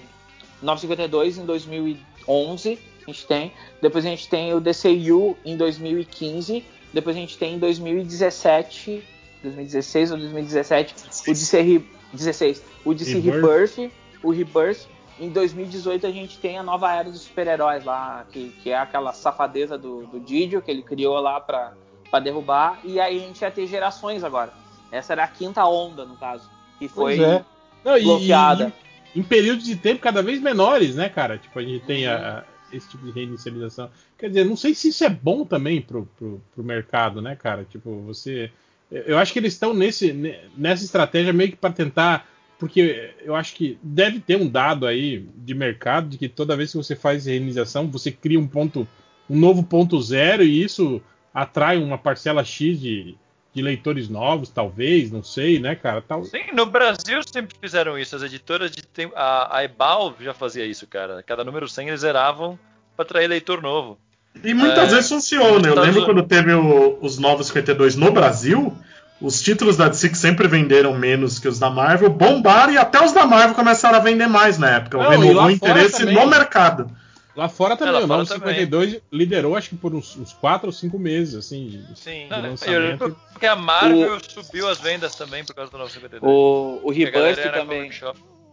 952 0.61 1.37
em 1.37 1.45
2011. 1.45 2.79
A 3.03 3.11
gente 3.11 3.25
tem. 3.25 3.51
Depois 3.81 4.05
a 4.05 4.09
gente 4.09 4.27
tem 4.27 4.53
o 4.53 4.59
DCU 4.59 5.37
em 5.45 5.55
2015. 5.55 6.63
Depois 6.93 7.15
a 7.15 7.19
gente 7.19 7.37
tem 7.37 7.55
em 7.55 7.59
2017. 7.59 9.03
2016 9.43 10.11
ou 10.11 10.17
2017. 10.17 10.93
O 11.27 11.33
DC 11.33 11.61
Re- 11.61 11.85
16. 12.13 12.63
O 12.83 12.93
DC 12.93 13.19
Rebirth. 13.19 13.35
Rebirth. 13.77 13.91
O 14.23 14.31
Rebirth. 14.31 14.87
Em 15.19 15.29
2018 15.29 16.05
a 16.05 16.11
gente 16.11 16.37
tem 16.37 16.57
a 16.59 16.63
nova 16.63 16.93
era 16.93 17.09
dos 17.09 17.21
super-heróis 17.21 17.83
lá, 17.83 18.25
que, 18.31 18.49
que 18.61 18.69
é 18.69 18.77
aquela 18.77 19.13
safadeza 19.13 19.75
do, 19.77 20.05
do 20.07 20.19
Didio 20.19 20.61
que 20.61 20.69
ele 20.69 20.83
criou 20.83 21.19
lá 21.19 21.39
pra, 21.39 21.73
pra 22.11 22.19
derrubar. 22.19 22.79
E 22.83 22.99
aí 22.99 23.17
a 23.17 23.27
gente 23.27 23.41
ia 23.41 23.49
ter 23.49 23.65
gerações 23.67 24.23
agora. 24.23 24.53
Essa 24.91 25.13
era 25.13 25.23
a 25.23 25.27
quinta 25.27 25.65
onda, 25.65 26.05
no 26.05 26.15
caso. 26.15 26.49
Que 26.79 26.87
foi 26.87 27.17
Pois 27.17 27.27
é. 27.29 27.45
Não, 27.83 27.97
e- 27.97 28.03
bloqueada. 28.03 28.73
e- 29.13 29.19
em 29.19 29.23
períodos 29.23 29.65
de 29.65 29.75
tempo 29.75 29.99
cada 30.01 30.21
vez 30.21 30.39
menores, 30.41 30.95
né, 30.95 31.09
cara? 31.09 31.37
Tipo, 31.37 31.59
a 31.59 31.63
gente 31.63 31.83
tem 31.85 32.05
a, 32.07 32.39
a- 32.39 32.43
esse 32.75 32.89
tipo 32.89 33.05
de 33.05 33.11
reinicialização. 33.11 33.89
Quer 34.17 34.27
dizer, 34.29 34.45
não 34.45 34.55
sei 34.55 34.73
se 34.75 34.89
isso 34.89 35.03
é 35.03 35.09
bom 35.09 35.45
também 35.45 35.81
pro, 35.81 36.05
pro, 36.17 36.41
pro 36.53 36.63
mercado, 36.63 37.21
né, 37.21 37.35
cara? 37.35 37.65
Tipo, 37.69 38.01
você. 38.01 38.51
Eu 38.91 39.17
acho 39.17 39.33
que 39.33 39.39
eles 39.39 39.53
estão 39.53 39.73
nesse, 39.73 40.13
nessa 40.55 40.83
estratégia 40.85 41.33
meio 41.33 41.51
que 41.51 41.57
para 41.57 41.73
tentar. 41.73 42.27
Porque 42.59 43.13
eu 43.21 43.35
acho 43.35 43.53
que 43.53 43.77
deve 43.83 44.19
ter 44.19 44.35
um 44.35 44.47
dado 44.49 44.87
aí 44.87 45.27
de 45.35 45.53
mercado 45.53 46.09
de 46.09 46.17
que 46.17 46.27
toda 46.27 46.55
vez 46.57 46.71
que 46.71 46.77
você 46.77 46.95
faz 46.95 47.25
reinização, 47.27 47.87
você 47.87 48.11
cria 48.11 48.39
um 48.39 48.47
ponto, 48.47 48.87
um 49.29 49.37
novo 49.37 49.61
ponto 49.61 50.01
zero 50.01 50.41
e 50.43 50.63
isso 50.63 50.99
atrai 51.31 51.77
uma 51.77 51.99
parcela 51.99 52.43
X 52.43 52.79
de, 52.79 53.15
de 53.57 53.61
leitores 53.63 54.07
novos, 54.07 54.49
talvez, 54.49 55.11
não 55.11 55.21
sei, 55.23 55.59
né, 55.59 55.75
cara? 55.75 56.01
Tal... 56.01 56.23
Sim, 56.23 56.43
no 56.53 56.65
Brasil 56.65 57.19
sempre 57.25 57.57
fizeram 57.59 57.97
isso. 57.97 58.15
As 58.15 58.21
editoras 58.23 58.71
de 58.71 58.81
tem- 58.83 59.11
a, 59.15 59.57
a 59.57 59.63
Ebal 59.63 60.15
já 60.21 60.33
fazia 60.33 60.65
isso, 60.65 60.85
cara. 60.87 61.21
Cada 61.25 61.43
número 61.43 61.67
100 61.67 61.87
eles 61.89 62.01
zeravam 62.01 62.57
para 62.95 63.03
atrair 63.03 63.27
leitor 63.27 63.61
novo. 63.61 63.97
E 64.43 64.53
muitas 64.53 64.89
É, 64.91 64.95
vezes 64.95 65.09
funciona. 65.09 65.45
Eu 65.45 65.57
Estados 65.57 65.75
lembro 65.75 66.01
Unidos- 66.01 66.05
quando 66.05 66.23
teve 66.27 66.53
o- 66.53 66.97
os 67.01 67.17
novos 67.17 67.47
52 67.47 67.95
no 67.95 68.11
Brasil, 68.11 68.71
os 69.19 69.41
títulos 69.41 69.75
da 69.75 69.87
DC 69.89 70.09
que 70.09 70.17
sempre 70.17 70.47
venderam 70.47 70.93
menos 70.95 71.39
que 71.39 71.47
os 71.47 71.57
da 71.57 71.69
Marvel 71.71 72.09
bombaram 72.11 72.71
e 72.73 72.77
até 72.77 73.03
os 73.03 73.11
da 73.11 73.25
Marvel 73.25 73.55
começaram 73.55 73.97
a 73.97 73.99
vender 74.01 74.27
mais 74.27 74.59
na 74.59 74.69
época. 74.75 74.97
Não, 74.99 75.09
Renovou 75.09 75.45
o 75.45 75.49
interesse 75.51 75.99
também. 75.99 76.13
no 76.15 76.27
mercado. 76.27 76.91
Lá 77.37 77.47
fora 77.47 77.77
também, 77.77 77.93
lá 77.93 77.99
o 77.99 78.07
fora 78.07 78.17
Novo 78.19 78.29
também. 78.33 78.55
52 78.55 79.01
liderou, 79.11 79.55
acho 79.55 79.69
que 79.69 79.75
por 79.77 79.93
uns, 79.93 80.17
uns 80.17 80.33
4 80.33 80.67
ou 80.67 80.73
5 80.73 80.97
meses, 80.97 81.35
assim, 81.35 81.67
de, 81.69 81.99
Sim. 81.99 82.27
de 82.27 82.33
Eu 82.33 82.41
lançamento. 82.41 82.79
lembro 82.81 83.17
porque 83.31 83.45
a 83.45 83.55
Marvel 83.55 84.17
subiu 84.27 84.67
as 84.67 84.79
vendas 84.79 85.13
também 85.15 85.45
por 85.45 85.53
causa 85.53 85.69
do 85.71 85.77
952. 85.77 86.23
O, 86.23 86.79
o 86.83 86.91
Rebirth 86.91 87.53
também. 87.53 87.91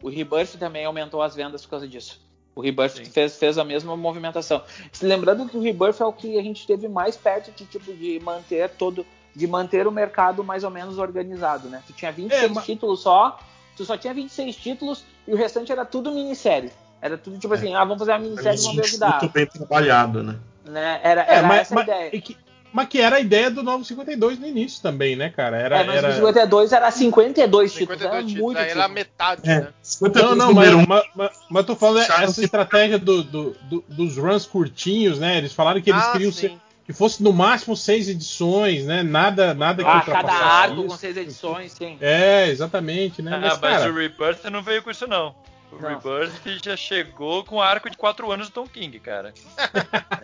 O 0.02 0.08
Rebirth 0.10 0.58
também 0.58 0.84
aumentou 0.84 1.22
as 1.22 1.34
vendas 1.34 1.62
por 1.62 1.70
causa 1.70 1.88
disso. 1.88 2.20
O 2.54 2.60
Rebirth 2.60 3.06
fez, 3.10 3.36
fez 3.38 3.56
a 3.58 3.64
mesma 3.64 3.96
movimentação. 3.96 4.62
Se 4.92 5.04
lembrando 5.06 5.48
que 5.48 5.56
o 5.56 5.60
Rebirth 5.62 6.00
é 6.00 6.04
o 6.04 6.12
que 6.12 6.38
a 6.38 6.42
gente 6.42 6.60
esteve 6.60 6.86
mais 6.86 7.16
perto 7.16 7.50
de 7.52 7.64
tipo 7.64 7.90
de 7.92 8.20
manter 8.22 8.68
todo, 8.68 9.04
de 9.34 9.46
manter 9.46 9.86
o 9.86 9.90
mercado 9.90 10.44
mais 10.44 10.62
ou 10.62 10.70
menos 10.70 10.98
organizado, 10.98 11.68
né? 11.70 11.82
Tu 11.86 11.94
tinha 11.94 12.12
26 12.12 12.42
É, 12.42 12.48
mas- 12.48 12.64
títulos 12.66 13.00
só, 13.02 13.40
tu 13.76 13.84
só 13.86 13.96
tinha 13.96 14.12
26 14.12 14.54
títulos 14.54 15.04
e 15.26 15.32
o 15.32 15.36
restante 15.36 15.72
era 15.72 15.86
tudo 15.86 16.12
minissérie. 16.12 16.70
Era 17.04 17.18
tudo 17.18 17.38
tipo 17.38 17.52
assim, 17.52 17.74
ah, 17.74 17.84
vamos 17.84 17.98
fazer 17.98 18.12
uma 18.12 18.20
minissérie 18.20 18.58
e 18.58 18.62
vamos 18.62 18.76
ver 18.76 18.88
o 18.88 18.90
que 18.92 18.96
dá. 18.96 19.18
Muito 19.20 19.28
bem 19.28 19.44
trabalhado, 19.46 20.22
né? 20.22 20.36
Né? 20.64 21.00
Era, 21.02 21.20
É, 21.20 21.34
era 21.34 21.46
mas, 21.46 21.60
essa 21.60 21.74
mas- 21.74 21.84
ideia. 21.84 22.10
e 22.16 22.18
que, 22.22 22.34
mas 22.72 22.88
que 22.88 22.98
era 22.98 23.16
a 23.16 23.20
ideia 23.20 23.50
do 23.50 23.62
Novo 23.62 23.84
52 23.84 24.38
no 24.38 24.46
início 24.46 24.80
também, 24.80 25.14
né, 25.14 25.28
cara? 25.28 25.58
Era, 25.58 25.80
É, 25.80 25.84
mas 25.84 25.96
era... 25.96 26.08
o 26.08 26.12
52 26.14 26.72
era 26.72 26.90
52 26.90 27.72
títulos, 27.74 28.00
52 28.00 28.10
era 28.14 28.22
títulos, 28.26 28.42
muito 28.42 28.58
aí 28.58 28.70
era 28.70 28.88
metade, 28.88 29.42
É, 29.44 29.60
né? 29.60 29.68
52 29.82 30.30
Não, 30.38 30.46
não, 30.46 30.54
mas, 30.54 30.72
mas, 30.86 31.04
mas, 31.14 31.30
mas 31.50 31.60
eu 31.60 31.66
tô 31.66 31.76
falando 31.76 32.06
Chato 32.06 32.22
essa 32.22 32.34
que- 32.36 32.44
estratégia 32.46 32.98
do, 32.98 33.22
do- 33.22 33.56
do- 33.64 33.84
dos 33.86 34.16
runs 34.16 34.46
curtinhos, 34.46 35.18
né? 35.18 35.36
Eles 35.36 35.52
falaram 35.52 35.82
que 35.82 35.90
eles 35.90 36.02
Ah, 36.02 36.12
queriam 36.12 36.32
sim. 36.32 36.38
ser, 36.48 36.56
que 36.86 36.94
fosse 36.94 37.22
no 37.22 37.34
máximo 37.34 37.76
seis 37.76 38.08
edições, 38.08 38.86
né? 38.86 39.02
Nada, 39.02 39.52
nada 39.52 39.84
que 39.84 39.90
Ah, 39.90 40.00
cada 40.00 40.32
arco 40.32 40.76
isso. 40.80 40.84
com 40.86 40.96
seis 40.96 41.16
edições, 41.18 41.72
sim. 41.72 41.98
É, 42.00 42.48
exatamente, 42.48 43.20
né? 43.20 43.32
Ah, 43.34 43.38
Mas, 43.40 43.58
mas, 43.60 43.76
cara, 43.78 43.92
o 43.92 43.94
Rebirth 43.94 44.42
não 44.50 44.62
veio 44.62 44.82
com 44.82 44.90
isso, 44.90 45.06
não. 45.06 45.34
O 45.78 45.82
Não. 45.82 45.88
Rebirth 45.88 46.60
já 46.64 46.76
chegou 46.76 47.44
com 47.44 47.60
arco 47.60 47.90
de 47.90 47.96
4 47.96 48.30
anos 48.30 48.48
do 48.48 48.52
Tom 48.52 48.66
King, 48.66 48.98
cara. 49.00 49.32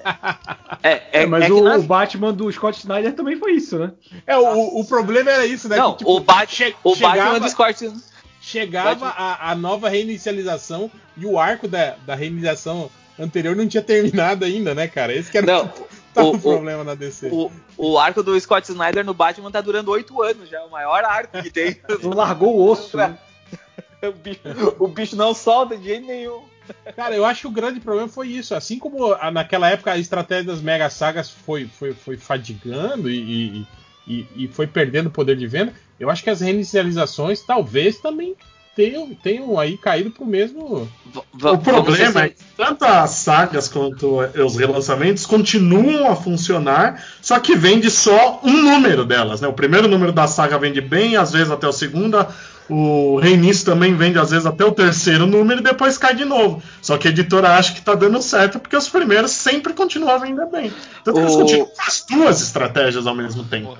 É, 0.82 0.92
é, 0.92 1.08
É, 1.22 1.26
mas 1.26 1.44
é 1.44 1.52
o, 1.52 1.78
o 1.78 1.82
Batman 1.82 2.32
do 2.32 2.50
Scott 2.50 2.78
Snyder 2.78 3.14
também 3.14 3.36
foi 3.38 3.52
isso, 3.52 3.78
né? 3.78 3.92
é, 4.26 4.36
o, 4.38 4.80
o 4.80 4.84
problema 4.86 5.30
era 5.30 5.44
isso, 5.44 5.68
né? 5.68 5.76
Não, 5.76 5.92
que, 5.92 5.98
tipo, 5.98 6.16
o, 6.16 6.20
Bat 6.20 6.54
che- 6.54 6.74
o 6.82 6.94
chegava, 6.94 7.16
Batman 7.18 7.38
do 7.40 7.48
Scott 7.50 7.92
chegava 8.40 9.08
a, 9.08 9.50
a 9.50 9.54
nova 9.54 9.88
reinicialização 9.90 10.90
e 11.16 11.26
o 11.26 11.38
arco 11.38 11.68
da, 11.68 11.96
da 12.06 12.14
reinicialização 12.14 12.90
anterior 13.18 13.54
não 13.54 13.68
tinha 13.68 13.82
terminado 13.82 14.44
ainda, 14.46 14.74
né, 14.74 14.88
cara? 14.88 15.12
Esse 15.14 15.30
que 15.30 15.36
era 15.38 15.46
Não, 15.46 15.64
o, 15.66 15.86
tava 16.14 16.28
o- 16.28 16.32
o 16.32 16.36
o- 16.36 16.40
problema 16.40 16.82
na 16.82 16.94
DC. 16.94 17.28
O, 17.30 17.50
o 17.76 17.98
arco 17.98 18.22
do 18.22 18.38
Scott 18.40 18.70
Snyder 18.70 19.04
no 19.04 19.12
Batman 19.12 19.50
tá 19.50 19.60
durando 19.60 19.90
oito 19.90 20.22
anos 20.22 20.48
já, 20.48 20.64
o 20.64 20.70
maior 20.70 21.04
arco 21.04 21.42
que 21.42 21.50
tem. 21.50 21.78
Não 22.02 22.12
largou 22.14 22.56
o 22.56 22.70
osso. 22.70 22.96
né? 22.96 23.18
o, 24.08 24.12
bicho, 24.12 24.40
o 24.78 24.88
bicho 24.88 25.16
não 25.16 25.34
solta 25.34 25.76
de 25.76 25.84
jeito 25.84 26.06
nenhum. 26.06 26.42
Cara, 26.94 27.14
eu 27.16 27.24
acho 27.24 27.42
que 27.42 27.46
o 27.46 27.50
grande 27.50 27.80
problema 27.80 28.08
foi 28.08 28.28
isso. 28.28 28.54
Assim 28.54 28.78
como 28.78 29.14
naquela 29.32 29.68
época 29.70 29.92
a 29.92 29.98
estratégia 29.98 30.44
das 30.44 30.62
mega 30.62 30.88
sagas 30.88 31.28
foi, 31.30 31.66
foi, 31.66 31.92
foi 31.92 32.16
fadigando 32.16 33.10
e, 33.10 33.16
e, 33.18 33.66
e- 34.06 34.26
e 34.44 34.48
foi 34.48 34.66
perdendo 34.66 35.08
o 35.08 35.10
poder 35.10 35.36
de 35.36 35.46
venda, 35.46 35.72
eu 35.98 36.08
acho 36.08 36.22
que 36.22 36.30
as 36.30 36.40
reinicializações 36.40 37.40
talvez 37.42 37.98
também 37.98 38.36
tenham, 38.74 39.14
tenham 39.14 39.58
aí 39.58 39.76
caído 39.76 40.10
pro 40.10 40.24
mesmo. 40.24 40.88
O 41.42 41.58
problema 41.58 42.22
é 42.24 42.28
que 42.30 42.36
tanto 42.56 42.84
as 42.84 43.10
sagas 43.10 43.68
quanto 43.68 44.20
os 44.20 44.56
relançamentos 44.56 45.26
continuam 45.26 46.10
a 46.10 46.16
funcionar, 46.16 47.04
só 47.20 47.38
que 47.38 47.56
vende 47.56 47.90
só 47.90 48.40
um 48.42 48.62
número 48.62 49.04
delas, 49.04 49.40
né? 49.40 49.48
O 49.48 49.52
primeiro 49.52 49.88
número 49.88 50.12
da 50.12 50.26
saga 50.26 50.58
vende 50.58 50.80
bem, 50.80 51.16
às 51.16 51.32
vezes 51.32 51.50
até 51.50 51.66
o 51.66 51.72
segundo, 51.72 52.24
o 52.70 53.18
reinício 53.18 53.64
também 53.66 53.94
vende 53.96 54.18
às 54.18 54.30
vezes 54.30 54.46
até 54.46 54.64
o 54.64 54.72
terceiro 54.72 55.26
número 55.26 55.60
e 55.60 55.62
depois 55.64 55.98
cai 55.98 56.14
de 56.14 56.24
novo. 56.24 56.62
Só 56.80 56.96
que 56.96 57.08
a 57.08 57.10
editora 57.10 57.56
acha 57.56 57.74
que 57.74 57.82
tá 57.82 57.94
dando 57.94 58.22
certo 58.22 58.58
porque 58.60 58.76
os 58.76 58.88
primeiros 58.88 59.32
sempre 59.32 59.72
continuam 59.74 60.14
a 60.14 60.18
vender 60.18 60.46
bem. 60.46 60.72
Eles 61.06 61.34
O- 61.34 61.38
continuam 61.38 61.66
com 61.66 61.82
as 61.82 62.04
duas 62.08 62.40
estratégias 62.40 63.06
ao 63.06 63.14
mesmo 63.14 63.44
tempo. 63.44 63.76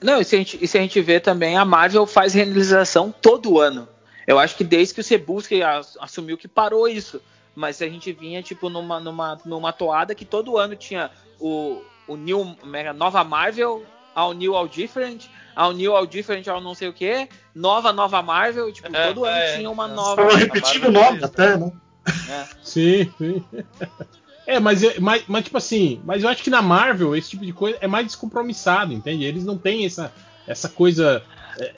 Não, 0.00 0.20
e 0.20 0.24
se, 0.24 0.36
a 0.36 0.38
gente, 0.38 0.58
e 0.62 0.68
se 0.68 0.78
a 0.78 0.80
gente 0.80 1.00
vê 1.00 1.18
também, 1.18 1.56
a 1.56 1.64
Marvel 1.64 2.06
faz 2.06 2.32
realização 2.32 3.12
todo 3.20 3.58
ano. 3.60 3.88
Eu 4.28 4.38
acho 4.38 4.54
que 4.56 4.62
desde 4.62 4.94
que 4.94 5.00
o 5.00 5.04
Sebuski 5.04 5.60
as- 5.62 5.96
assumiu 6.00 6.36
que 6.38 6.46
parou 6.46 6.86
isso. 6.88 7.20
Mas 7.54 7.82
a 7.82 7.86
gente 7.88 8.12
vinha, 8.12 8.40
tipo, 8.40 8.68
numa, 8.70 9.00
numa, 9.00 9.36
numa 9.44 9.72
toada 9.72 10.14
que 10.14 10.24
todo 10.24 10.56
ano 10.56 10.76
tinha 10.76 11.10
o, 11.40 11.82
o 12.06 12.14
New, 12.16 12.56
mega 12.64 12.92
nova 12.92 13.24
Marvel, 13.24 13.84
ao 14.14 14.32
New 14.32 14.54
ao 14.54 14.68
Different, 14.68 15.24
ao 15.58 15.72
New 15.72 15.96
ao 15.96 16.06
Different 16.06 16.46
ao 16.46 16.60
não 16.60 16.72
sei 16.72 16.86
o 16.86 16.92
que, 16.92 17.28
nova, 17.52 17.92
nova 17.92 18.22
Marvel, 18.22 18.72
tipo, 18.72 18.94
É, 18.94 19.08
todo 19.08 19.24
ano 19.24 19.36
é. 19.36 19.56
tinha 19.56 19.68
uma 19.68 19.88
nova. 19.88 20.22
Estavam 20.22 20.36
repetindo 20.36 20.84
o 20.86 20.92
nome 20.92 21.24
até, 21.24 21.56
né? 21.56 21.72
É. 22.30 22.44
Sim, 22.62 23.12
sim. 23.18 23.44
É, 24.46 24.60
mas, 24.60 24.84
é- 24.84 25.00
mas, 25.00 25.24
mas 25.26 25.44
tipo 25.44 25.58
assim, 25.58 26.00
mas 26.04 26.22
eu 26.22 26.28
acho 26.28 26.44
que 26.44 26.48
na 26.48 26.62
Marvel 26.62 27.14
esse 27.16 27.30
tipo 27.30 27.44
de 27.44 27.52
coisa 27.52 27.76
é 27.80 27.88
mais 27.88 28.06
descompromissado, 28.06 28.94
entende? 28.94 29.24
Eles 29.24 29.44
não 29.44 29.58
têm 29.58 29.84
essa, 29.84 30.12
essa 30.46 30.68
coisa 30.68 31.22
é, 31.58 31.72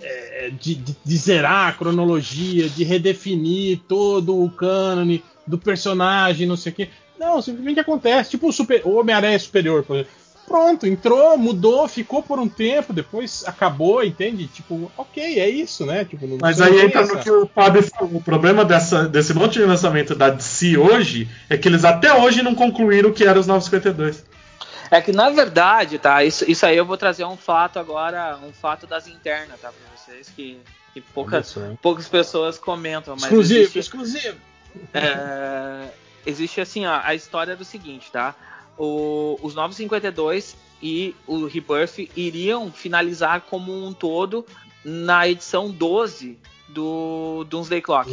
é, 0.46 0.50
de, 0.50 0.74
de, 0.74 0.96
de 1.02 1.16
zerar 1.16 1.68
a 1.68 1.72
cronologia, 1.72 2.68
de 2.68 2.84
redefinir 2.84 3.80
todo 3.88 4.44
o 4.44 4.50
cânone 4.50 5.24
do 5.46 5.56
personagem, 5.56 6.46
não 6.46 6.56
sei 6.56 6.70
o 6.70 6.74
quê. 6.74 6.90
Não, 7.18 7.40
simplesmente 7.40 7.80
acontece. 7.80 8.30
Tipo 8.30 8.48
o, 8.48 8.52
super, 8.52 8.82
o 8.84 9.00
Homem-Aranha 9.00 9.38
Superior, 9.38 9.82
por 9.82 9.96
exemplo. 9.96 10.19
Pronto, 10.50 10.84
entrou, 10.84 11.38
mudou, 11.38 11.86
ficou 11.86 12.24
por 12.24 12.40
um 12.40 12.48
tempo, 12.48 12.92
depois 12.92 13.44
acabou, 13.46 14.02
entende? 14.02 14.48
Tipo, 14.48 14.90
ok, 14.98 15.38
é 15.38 15.48
isso, 15.48 15.86
né? 15.86 16.04
Tipo, 16.04 16.26
não, 16.26 16.38
Mas 16.40 16.60
aí 16.60 16.80
entra 16.86 17.02
essa- 17.02 17.14
no 17.14 17.20
que 17.22 17.30
o 17.30 17.46
Fábio 17.46 17.84
falou. 17.84 18.16
O 18.16 18.20
problema 18.20 18.64
dessa, 18.64 19.08
desse 19.08 19.32
monte 19.32 19.60
de 19.60 19.64
lançamento 19.64 20.12
da 20.12 20.28
DC 20.28 20.76
hoje 20.76 21.28
é 21.48 21.56
que 21.56 21.68
eles 21.68 21.84
até 21.84 22.12
hoje 22.12 22.42
não 22.42 22.52
concluíram 22.56 23.10
o 23.10 23.12
que 23.12 23.22
era 23.22 23.38
os 23.38 23.46
952. 23.46 24.24
É 24.90 25.00
que 25.00 25.12
na 25.12 25.30
verdade, 25.30 26.00
tá? 26.00 26.24
Isso, 26.24 26.50
isso 26.50 26.66
aí 26.66 26.76
eu 26.76 26.84
vou 26.84 26.96
trazer 26.96 27.24
um 27.24 27.36
fato 27.36 27.78
agora, 27.78 28.36
um 28.44 28.52
fato 28.52 28.88
das 28.88 29.06
internas, 29.06 29.60
tá? 29.60 29.68
Pra 29.68 29.96
vocês 29.96 30.32
que, 30.34 30.58
que 30.92 31.00
poucas, 31.00 31.46
só. 31.46 31.60
poucas 31.80 32.08
pessoas 32.08 32.58
comentam. 32.58 33.14
Mas 33.14 33.22
Exclusivo, 33.26 33.60
existe, 33.60 33.78
exclusivo. 33.78 34.36
é, 34.92 35.84
existe 36.26 36.60
assim, 36.60 36.86
ó, 36.86 37.00
a 37.04 37.14
história 37.14 37.54
do 37.54 37.64
seguinte, 37.64 38.10
tá? 38.10 38.34
O, 38.82 39.38
os 39.42 39.54
952 39.54 40.56
e 40.82 41.14
o 41.26 41.44
Rebirth 41.46 42.08
iriam 42.16 42.72
finalizar 42.72 43.42
como 43.42 43.86
um 43.86 43.92
todo 43.92 44.46
na 44.82 45.28
edição 45.28 45.70
12 45.70 46.38
do 46.68 47.44
Doomsday 47.48 47.82
Clock. 47.82 48.08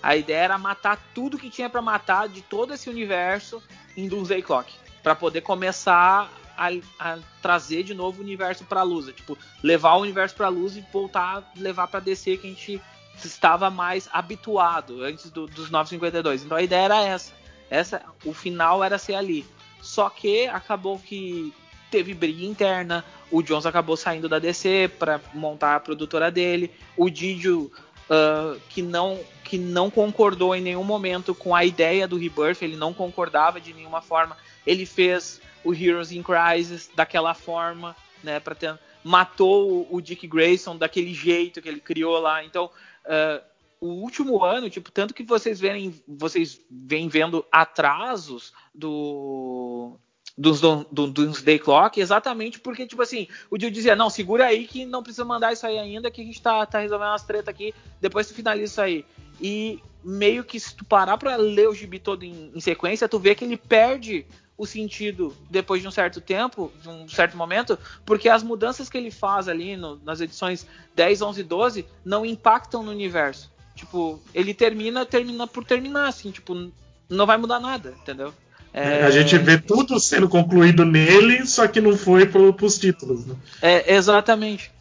A 0.00 0.14
ideia 0.16 0.38
era 0.44 0.58
matar 0.58 1.02
tudo 1.14 1.36
que 1.38 1.50
tinha 1.50 1.68
pra 1.68 1.82
matar 1.82 2.28
de 2.28 2.42
todo 2.42 2.72
esse 2.72 2.88
universo 2.88 3.60
em 3.96 4.06
Doomsday 4.08 4.40
Clock, 4.42 4.70
Pra 5.02 5.14
poder 5.16 5.40
começar 5.40 6.30
a, 6.56 6.68
a 6.98 7.18
trazer 7.42 7.82
de 7.82 7.92
novo 7.92 8.20
o 8.20 8.22
universo 8.24 8.64
pra 8.64 8.82
luz, 8.84 9.08
é, 9.08 9.12
tipo 9.12 9.36
levar 9.62 9.94
o 9.94 10.02
universo 10.02 10.36
pra 10.36 10.48
luz 10.48 10.76
e 10.76 10.84
voltar 10.92 11.38
a 11.38 11.60
levar 11.60 11.88
pra 11.88 11.98
DC 11.98 12.36
que 12.36 12.46
a 12.46 12.50
gente 12.50 12.80
estava 13.24 13.68
mais 13.70 14.08
habituado 14.12 15.02
antes 15.02 15.30
do- 15.30 15.46
dos 15.46 15.70
952. 15.70 16.44
Então 16.44 16.56
a 16.56 16.62
ideia 16.62 16.84
era 16.84 17.02
essa. 17.02 17.32
Essa, 17.68 18.02
o 18.24 18.32
final 18.32 18.84
era 18.84 18.96
ser 18.98 19.14
ali. 19.14 19.44
Só 19.84 20.08
que 20.08 20.46
acabou 20.46 20.98
que 20.98 21.52
teve 21.90 22.14
briga 22.14 22.44
interna. 22.44 23.04
O 23.30 23.42
Jones 23.42 23.66
acabou 23.66 23.96
saindo 23.96 24.28
da 24.28 24.38
DC 24.38 24.90
para 24.98 25.20
montar 25.32 25.76
a 25.76 25.80
produtora 25.80 26.30
dele. 26.30 26.70
O 26.96 27.10
Didio 27.10 27.70
ah, 28.08 28.56
que 28.68 28.82
não 28.82 29.18
que 29.42 29.58
não 29.58 29.90
concordou 29.90 30.54
em 30.54 30.60
nenhum 30.60 30.82
momento 30.82 31.34
com 31.34 31.54
a 31.54 31.64
ideia 31.64 32.08
do 32.08 32.16
Rebirth, 32.16 32.62
ele 32.62 32.76
não 32.76 32.94
concordava 32.94 33.60
de 33.60 33.74
nenhuma 33.74 34.00
forma. 34.00 34.36
Ele 34.66 34.86
fez 34.86 35.40
o 35.62 35.74
Heroes 35.74 36.12
in 36.12 36.22
Crisis 36.22 36.90
daquela 36.94 37.34
forma, 37.34 37.94
né, 38.22 38.40
para 38.40 38.78
matou 39.02 39.86
o, 39.90 40.00
Dick 40.00 40.26
Grayson 40.26 40.78
daquele 40.78 41.12
jeito 41.12 41.60
que 41.60 41.68
ele 41.68 41.78
criou 41.78 42.18
lá. 42.18 42.42
Então, 42.42 42.70
ah, 43.04 43.42
o 43.84 44.00
último 44.00 44.42
ano, 44.42 44.70
tipo, 44.70 44.90
tanto 44.90 45.12
que 45.12 45.22
vocês 45.22 45.60
vocês 46.08 46.58
vêm 46.70 47.06
vendo 47.06 47.44
atrasos 47.52 48.50
do 48.74 49.98
dos 50.36 50.58
do, 50.58 50.84
do, 50.90 51.32
Clock, 51.62 52.00
exatamente 52.00 52.58
porque, 52.58 52.86
tipo 52.86 53.02
assim, 53.02 53.28
o 53.50 53.58
Dio 53.58 53.70
dizia, 53.70 53.94
não, 53.94 54.08
segura 54.08 54.46
aí 54.46 54.66
que 54.66 54.86
não 54.86 55.02
precisa 55.02 55.24
mandar 55.24 55.52
isso 55.52 55.66
aí 55.66 55.78
ainda, 55.78 56.10
que 56.10 56.22
a 56.22 56.24
gente 56.24 56.40
tá, 56.40 56.64
tá 56.64 56.80
resolvendo 56.80 57.10
umas 57.10 57.22
treta 57.22 57.50
aqui, 57.50 57.74
depois 58.00 58.26
tu 58.26 58.34
finaliza 58.34 58.72
isso 58.72 58.80
aí. 58.80 59.04
E 59.40 59.80
meio 60.02 60.42
que 60.42 60.58
se 60.58 60.74
tu 60.74 60.84
parar 60.84 61.18
pra 61.18 61.36
ler 61.36 61.68
o 61.68 61.74
gibi 61.74 61.98
todo 61.98 62.24
em, 62.24 62.50
em 62.54 62.60
sequência, 62.60 63.08
tu 63.08 63.18
vê 63.18 63.34
que 63.34 63.44
ele 63.44 63.56
perde 63.56 64.26
o 64.56 64.66
sentido 64.66 65.36
depois 65.50 65.82
de 65.82 65.88
um 65.88 65.90
certo 65.90 66.20
tempo, 66.20 66.72
de 66.80 66.88
um 66.88 67.06
certo 67.08 67.36
momento, 67.36 67.78
porque 68.04 68.28
as 68.28 68.42
mudanças 68.42 68.88
que 68.88 68.96
ele 68.96 69.10
faz 69.10 69.46
ali 69.46 69.76
no, 69.76 69.96
nas 69.96 70.20
edições 70.20 70.66
10, 70.96 71.22
11 71.22 71.40
e 71.40 71.44
12 71.44 71.86
não 72.04 72.24
impactam 72.24 72.82
no 72.82 72.90
universo. 72.90 73.53
Tipo, 73.74 74.20
ele 74.32 74.54
termina, 74.54 75.04
termina 75.04 75.46
por 75.46 75.64
terminar, 75.64 76.08
assim, 76.08 76.30
tipo, 76.30 76.70
não 77.08 77.26
vai 77.26 77.36
mudar 77.36 77.58
nada, 77.60 77.94
entendeu? 78.00 78.32
É... 78.72 79.02
A 79.04 79.10
gente 79.10 79.36
vê 79.38 79.56
tudo 79.58 79.98
sendo 80.00 80.28
concluído 80.28 80.84
nele, 80.84 81.46
só 81.46 81.66
que 81.68 81.80
não 81.80 81.96
foi 81.96 82.26
para 82.26 82.40
os 82.40 82.78
títulos. 82.78 83.24
Né? 83.26 83.36
É, 83.62 83.94
exatamente. 83.94 84.72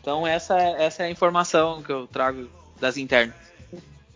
Então 0.00 0.24
essa, 0.24 0.56
essa 0.56 1.02
é 1.02 1.06
a 1.06 1.10
informação 1.10 1.82
que 1.82 1.90
eu 1.90 2.06
trago 2.06 2.48
das 2.80 2.96
internas. 2.96 3.34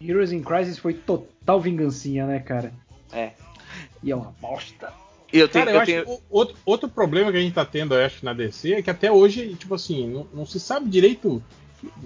Heroes 0.00 0.32
in 0.32 0.42
Crisis 0.42 0.78
foi 0.78 0.94
total 0.94 1.60
vingancinha, 1.60 2.26
né, 2.26 2.38
cara? 2.38 2.72
É. 3.12 3.32
E 4.02 4.10
é 4.12 4.16
uma 4.16 4.32
bosta. 4.40 4.92
Eu 5.32 5.48
tenho, 5.48 5.64
Cara, 5.64 5.76
eu, 5.76 5.80
eu 5.80 5.86
tenho... 5.86 6.02
acho 6.02 6.22
outro, 6.30 6.56
outro 6.64 6.88
problema 6.88 7.30
que 7.30 7.38
a 7.38 7.40
gente 7.40 7.54
tá 7.54 7.64
tendo, 7.64 7.94
eu 7.94 8.04
acho, 8.04 8.24
na 8.24 8.32
DC 8.32 8.74
é 8.74 8.82
que 8.82 8.90
até 8.90 9.10
hoje, 9.10 9.54
tipo 9.54 9.74
assim, 9.74 10.08
não, 10.08 10.26
não 10.32 10.46
se 10.46 10.58
sabe 10.58 10.88
direito 10.88 11.42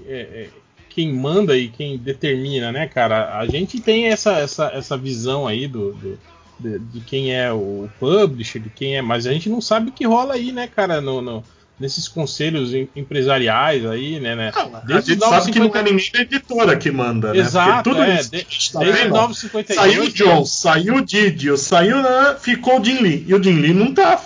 é, 0.07 0.13
é, 0.17 0.51
quem 0.95 1.13
manda 1.13 1.57
e 1.57 1.69
quem 1.69 1.99
determina, 1.99 2.71
né, 2.71 2.87
cara? 2.87 3.39
A 3.39 3.47
gente 3.47 3.81
tem 3.81 4.07
essa, 4.07 4.39
essa, 4.39 4.67
essa 4.73 4.97
visão 4.97 5.47
aí 5.47 5.67
do, 5.67 5.93
do 5.93 6.19
de, 6.59 6.79
de, 6.79 7.01
quem 7.01 7.35
é 7.35 7.53
o 7.53 7.89
publisher, 7.99 8.61
de 8.61 8.71
quem 8.71 8.97
é, 8.97 9.03
mas 9.03 9.27
a 9.27 9.33
gente 9.33 9.49
não 9.49 9.61
sabe 9.61 9.91
o 9.91 9.93
que 9.93 10.07
rola 10.07 10.35
aí, 10.35 10.53
né, 10.53 10.69
cara, 10.69 11.01
no, 11.01 11.21
no 11.21 11.43
nesses 11.79 12.07
conselhos 12.07 12.73
empresariais 12.95 13.85
aí, 13.85 14.21
né? 14.21 14.37
né? 14.37 14.53
A 14.55 15.01
gente 15.01 15.19
sabe 15.19 15.47
50... 15.47 15.51
que 15.51 15.59
não 15.59 15.75
é 15.75 15.83
ninguém 15.83 16.11
da 16.13 16.21
editora 16.21 16.77
que 16.77 16.91
manda, 16.91 17.33
né? 17.33 17.39
Exato, 17.41 17.91
tudo 17.91 18.03
é, 18.03 18.21
isso 18.21 18.31
de, 18.31 18.73
tá 18.73 18.79
desde 18.79 19.09
952, 19.09 19.75
saiu 19.75 20.05
o 20.05 20.13
John, 20.13 20.45
saiu 20.45 20.95
o 20.95 21.05
Didio, 21.05 21.57
saiu, 21.57 22.01
né, 22.01 22.37
ficou 22.39 22.81
o 22.81 22.85
Jim 22.85 23.01
Lee. 23.01 23.25
E 23.27 23.35
o 23.35 23.43
Jim 23.43 23.61
Lee 23.61 23.75
não 23.75 23.93
tá 23.93 24.21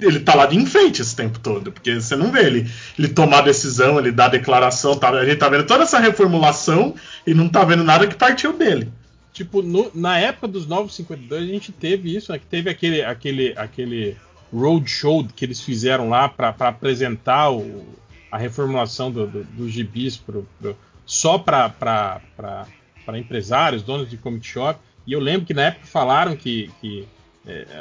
ele 0.00 0.20
tá 0.20 0.34
lá 0.34 0.46
de 0.46 0.56
enfeite 0.56 1.02
esse 1.02 1.14
tempo 1.14 1.38
todo, 1.38 1.70
porque 1.70 2.00
você 2.00 2.16
não 2.16 2.32
vê 2.32 2.44
ele, 2.44 2.70
ele 2.98 3.08
tomar 3.08 3.42
decisão, 3.42 3.98
ele 3.98 4.10
dar 4.10 4.28
declaração, 4.28 4.96
tá, 4.96 5.10
a 5.10 5.24
gente 5.24 5.38
tá 5.38 5.48
vendo 5.48 5.66
toda 5.66 5.84
essa 5.84 5.98
reformulação 5.98 6.94
e 7.26 7.34
não 7.34 7.48
tá 7.48 7.64
vendo 7.64 7.84
nada 7.84 8.06
que 8.06 8.16
partiu 8.16 8.52
dele. 8.52 8.90
Tipo, 9.32 9.62
no, 9.62 9.90
na 9.94 10.18
época 10.18 10.48
dos 10.48 10.66
952 10.66 11.42
a 11.42 11.46
gente 11.46 11.72
teve 11.72 12.14
isso, 12.14 12.32
né, 12.32 12.38
que 12.38 12.46
teve 12.46 12.68
aquele, 12.68 13.02
aquele, 13.02 13.54
aquele 13.56 14.16
roadshow 14.52 15.26
que 15.34 15.44
eles 15.44 15.60
fizeram 15.60 16.08
lá 16.08 16.28
para 16.28 16.54
apresentar 16.58 17.50
o, 17.50 17.86
a 18.30 18.36
reformulação 18.36 19.10
dos 19.10 19.30
do, 19.30 19.68
gibis 19.68 20.16
pro, 20.16 20.46
pro, 20.60 20.76
só 21.06 21.38
para 21.38 22.66
empresários, 23.14 23.82
donos 23.82 24.08
de 24.08 24.16
comic 24.16 24.46
shop. 24.46 24.78
E 25.06 25.12
eu 25.12 25.20
lembro 25.20 25.46
que 25.46 25.54
na 25.54 25.62
época 25.62 25.86
falaram 25.86 26.36
que, 26.36 26.70
que 26.80 27.06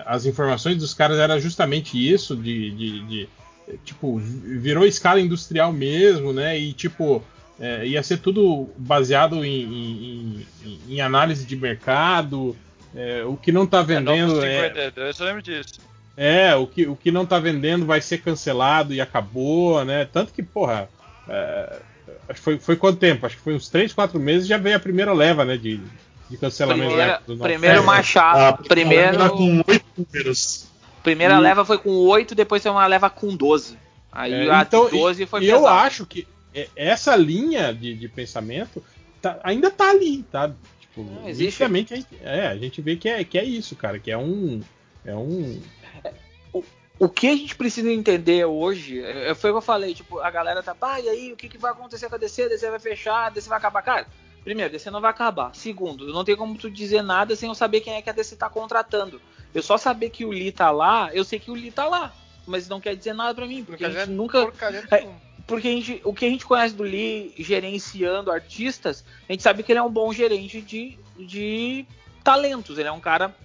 as 0.05 0.25
informações 0.25 0.77
dos 0.77 0.93
caras 0.93 1.19
era 1.19 1.39
justamente 1.39 1.95
isso, 1.95 2.35
de, 2.35 2.71
de, 2.71 2.99
de, 3.05 3.29
tipo, 3.83 4.17
virou 4.17 4.85
escala 4.85 5.21
industrial 5.21 5.71
mesmo, 5.71 6.33
né? 6.33 6.57
E 6.57 6.73
tipo, 6.73 7.23
é, 7.59 7.85
ia 7.85 8.01
ser 8.01 8.17
tudo 8.17 8.69
baseado 8.75 9.45
em, 9.45 10.45
em, 10.65 10.79
em, 10.89 11.01
análise 11.01 11.45
de 11.45 11.55
mercado. 11.55 12.55
É, 12.95 13.23
o 13.23 13.37
que 13.37 13.51
não 13.51 13.63
está 13.63 13.81
vendendo 13.81 14.43
é, 14.43 14.91
eu 15.19 15.25
lembro 15.25 15.41
disso. 15.41 15.79
É, 16.17 16.55
o 16.55 16.67
que, 16.67 16.87
o 16.87 16.95
que 16.95 17.11
não 17.11 17.25
tá 17.25 17.39
vendendo 17.39 17.85
vai 17.85 18.01
ser 18.01 18.17
cancelado 18.17 18.93
e 18.93 18.99
acabou, 18.99 19.85
né? 19.85 20.05
Tanto 20.05 20.33
que, 20.33 20.43
porra, 20.43 20.89
é, 21.29 21.79
foi, 22.33 22.57
foi 22.57 22.75
quanto 22.75 22.99
tempo? 22.99 23.25
Acho 23.25 23.37
que 23.37 23.43
foi 23.43 23.53
uns 23.53 23.69
3, 23.69 23.93
4 23.93 24.19
meses 24.19 24.47
já 24.47 24.57
veio 24.57 24.75
a 24.75 24.79
primeira 24.79 25.13
leva, 25.13 25.45
né? 25.45 25.55
De, 25.55 25.79
de 26.31 26.37
cancelamento. 26.37 26.87
Primeira, 26.87 27.21
primeiro 27.39 27.83
Machado. 27.83 28.39
Ah, 28.39 28.53
primeiro. 28.53 29.29
Com 29.29 29.63
8 29.67 29.85
números. 29.97 30.67
Primeira 31.03 31.35
e... 31.35 31.39
leva 31.39 31.65
foi 31.65 31.77
com 31.77 31.89
8, 31.89 32.33
depois 32.33 32.63
tem 32.63 32.71
uma 32.71 32.87
leva 32.87 33.09
com 33.09 33.35
12. 33.35 33.77
Aí 34.11 34.47
é, 34.47 34.51
a 34.51 34.61
então, 34.61 34.89
12 34.89 35.25
foi 35.25 35.41
E 35.41 35.45
pesado. 35.45 35.63
eu 35.63 35.67
acho 35.67 36.05
que 36.05 36.27
essa 36.75 37.15
linha 37.15 37.73
de, 37.73 37.93
de 37.93 38.07
pensamento 38.07 38.83
tá, 39.21 39.39
ainda 39.43 39.69
tá 39.69 39.89
ali, 39.89 40.23
tá? 40.23 40.51
Tipo, 40.79 41.03
não, 41.03 41.27
existe. 41.27 41.63
A 41.63 41.67
gente, 41.67 42.07
é, 42.21 42.47
a 42.47 42.57
gente 42.57 42.81
vê 42.81 42.95
que 42.95 43.09
é, 43.09 43.23
que 43.23 43.37
é 43.37 43.43
isso, 43.43 43.75
cara, 43.75 43.99
que 43.99 44.11
é 44.11 44.17
um. 44.17 44.61
É 45.05 45.15
um 45.15 45.61
o 46.99 47.09
que 47.09 47.27
a 47.27 47.35
gente 47.35 47.55
precisa 47.55 47.91
entender 47.91 48.45
hoje, 48.45 49.01
é, 49.03 49.33
foi 49.33 49.49
o 49.49 49.53
que 49.53 49.57
eu 49.57 49.61
falei, 49.61 49.91
tipo, 49.91 50.19
a 50.19 50.29
galera 50.29 50.61
tá, 50.61 50.75
pá, 50.75 50.99
e 50.99 51.09
aí, 51.09 51.33
o 51.33 51.35
que, 51.35 51.49
que 51.49 51.57
vai 51.57 51.71
acontecer 51.71 52.07
com 52.07 52.13
a 52.13 52.17
DC? 52.19 52.43
A 52.43 52.47
DC 52.47 52.69
vai 52.69 52.79
fechar, 52.79 53.25
a 53.25 53.29
DC 53.31 53.49
vai 53.49 53.57
acabar, 53.57 53.81
cara. 53.81 54.05
Primeiro, 54.43 54.71
DC 54.71 54.89
não 54.89 55.01
vai 55.01 55.11
acabar. 55.11 55.53
Segundo, 55.53 56.11
não 56.11 56.23
tem 56.23 56.35
como 56.35 56.57
tu 56.57 56.69
dizer 56.69 57.03
nada 57.03 57.35
sem 57.35 57.49
eu 57.49 57.55
saber 57.55 57.81
quem 57.81 57.93
é 57.93 58.01
que 58.01 58.09
a 58.09 58.13
DC 58.13 58.35
tá 58.35 58.49
contratando. 58.49 59.21
Eu 59.53 59.61
só 59.61 59.77
saber 59.77 60.09
que 60.09 60.25
o 60.25 60.31
Lee 60.31 60.51
tá 60.51 60.71
lá, 60.71 61.09
eu 61.13 61.23
sei 61.23 61.39
que 61.39 61.51
o 61.51 61.53
Lee 61.53 61.71
tá 61.71 61.87
lá, 61.87 62.13
mas 62.47 62.67
não 62.67 62.79
quer 62.79 62.95
dizer 62.95 63.13
nada 63.13 63.35
para 63.35 63.45
mim, 63.45 63.63
porque, 63.63 63.83
porque 63.83 63.85
a 63.85 63.89
gente, 63.89 63.97
a 63.97 64.05
gente 64.05 64.15
nunca 64.15 64.51
é, 64.91 65.07
porque 65.45 65.67
a 65.67 65.71
gente, 65.71 66.01
o 66.03 66.13
que 66.13 66.25
a 66.25 66.29
gente 66.29 66.45
conhece 66.45 66.73
do 66.73 66.83
Lee 66.83 67.33
gerenciando 67.37 68.31
artistas, 68.31 69.03
a 69.27 69.31
gente 69.31 69.43
sabe 69.43 69.63
que 69.63 69.71
ele 69.71 69.79
é 69.79 69.83
um 69.83 69.91
bom 69.91 70.13
gerente 70.13 70.61
de, 70.61 70.97
de 71.17 71.85
talentos. 72.23 72.77
Ele 72.77 72.87
é 72.87 72.91
um 72.91 73.01
cara 73.01 73.35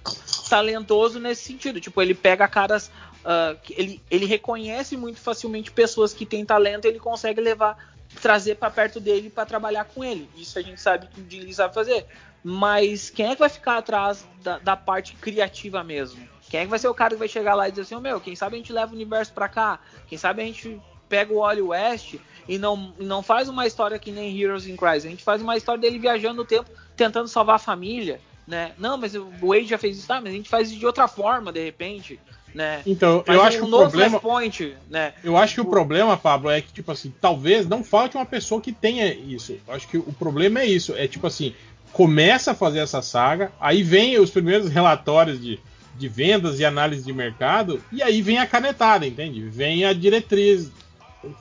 talentoso 0.48 1.18
nesse 1.18 1.42
sentido. 1.42 1.80
Tipo, 1.80 2.00
ele 2.00 2.14
pega 2.14 2.46
caras 2.46 2.90
Uh, 3.26 3.58
ele, 3.70 4.00
ele 4.08 4.24
reconhece 4.24 4.96
muito 4.96 5.18
facilmente 5.18 5.72
pessoas 5.72 6.14
que 6.14 6.24
têm 6.24 6.44
talento 6.44 6.84
e 6.84 6.88
ele 6.88 7.00
consegue 7.00 7.40
levar, 7.40 7.95
trazer 8.20 8.56
para 8.56 8.70
perto 8.70 9.00
dele 9.00 9.30
para 9.30 9.46
trabalhar 9.46 9.84
com 9.84 10.02
ele. 10.04 10.28
Isso 10.36 10.58
a 10.58 10.62
gente 10.62 10.80
sabe 10.80 11.06
que 11.06 11.20
o 11.20 11.26
Jim 11.28 11.52
sabe 11.52 11.74
fazer. 11.74 12.06
Mas 12.42 13.10
quem 13.10 13.26
é 13.26 13.34
que 13.34 13.40
vai 13.40 13.48
ficar 13.48 13.78
atrás 13.78 14.26
da, 14.42 14.58
da, 14.58 14.76
parte 14.76 15.14
criativa 15.16 15.82
mesmo? 15.82 16.26
Quem 16.48 16.60
é 16.60 16.62
que 16.64 16.70
vai 16.70 16.78
ser 16.78 16.88
o 16.88 16.94
cara 16.94 17.14
que 17.14 17.18
vai 17.18 17.28
chegar 17.28 17.54
lá 17.54 17.68
e 17.68 17.72
dizer 17.72 17.82
assim, 17.82 17.94
oh, 17.96 18.00
meu, 18.00 18.20
quem 18.20 18.36
sabe 18.36 18.54
a 18.54 18.58
gente 18.58 18.72
leva 18.72 18.92
o 18.92 18.94
universo 18.94 19.32
para 19.32 19.48
cá? 19.48 19.80
Quem 20.06 20.16
sabe 20.16 20.42
a 20.42 20.44
gente 20.44 20.80
pega 21.08 21.32
o 21.32 21.38
Wally 21.38 21.62
West 21.62 22.16
e 22.48 22.58
não, 22.58 22.94
não 22.98 23.22
faz 23.22 23.48
uma 23.48 23.66
história 23.66 23.98
que 23.98 24.12
nem 24.12 24.40
Heroes 24.40 24.66
in 24.66 24.76
Crisis. 24.76 25.06
A 25.06 25.10
gente 25.10 25.24
faz 25.24 25.42
uma 25.42 25.56
história 25.56 25.80
dele 25.80 25.98
viajando 25.98 26.36
no 26.36 26.44
tempo, 26.44 26.70
tentando 26.96 27.26
salvar 27.26 27.56
a 27.56 27.58
família, 27.58 28.20
né? 28.46 28.72
Não, 28.78 28.96
mas 28.96 29.14
o 29.16 29.28
Wade 29.42 29.66
já 29.66 29.78
fez 29.78 29.98
isso, 29.98 30.06
tá? 30.06 30.20
Mas 30.20 30.32
a 30.32 30.36
gente 30.36 30.48
faz 30.48 30.70
isso 30.70 30.78
de 30.78 30.86
outra 30.86 31.08
forma, 31.08 31.52
de 31.52 31.64
repente 31.64 32.20
né? 32.56 32.80
Então, 32.86 33.22
Mas 33.26 33.36
eu 33.36 33.42
acho 33.42 33.58
um 33.58 33.60
que 33.60 33.66
o 33.66 33.78
problema, 33.78 34.18
point, 34.18 34.76
né? 34.88 35.12
Eu 35.22 35.36
acho 35.36 35.54
que 35.54 35.60
o 35.60 35.64
problema, 35.66 36.16
Pablo, 36.16 36.48
é 36.48 36.62
que 36.62 36.72
tipo 36.72 36.90
assim, 36.90 37.12
talvez 37.20 37.68
não 37.68 37.84
falte 37.84 38.16
uma 38.16 38.24
pessoa 38.24 38.62
que 38.62 38.72
tenha 38.72 39.12
isso. 39.12 39.58
Eu 39.68 39.74
acho 39.74 39.86
que 39.86 39.98
o 39.98 40.12
problema 40.18 40.60
é 40.60 40.66
isso, 40.66 40.94
é 40.96 41.06
tipo 41.06 41.26
assim, 41.26 41.54
começa 41.92 42.52
a 42.52 42.54
fazer 42.54 42.78
essa 42.78 43.02
saga, 43.02 43.52
aí 43.60 43.82
vem 43.82 44.18
os 44.18 44.30
primeiros 44.30 44.70
relatórios 44.70 45.38
de, 45.38 45.60
de 45.98 46.08
vendas 46.08 46.58
e 46.58 46.64
análise 46.64 47.04
de 47.04 47.12
mercado, 47.12 47.82
e 47.92 48.02
aí 48.02 48.22
vem 48.22 48.38
a 48.38 48.46
canetada, 48.46 49.06
entende? 49.06 49.42
Vem 49.42 49.84
a 49.84 49.92
diretriz 49.92 50.70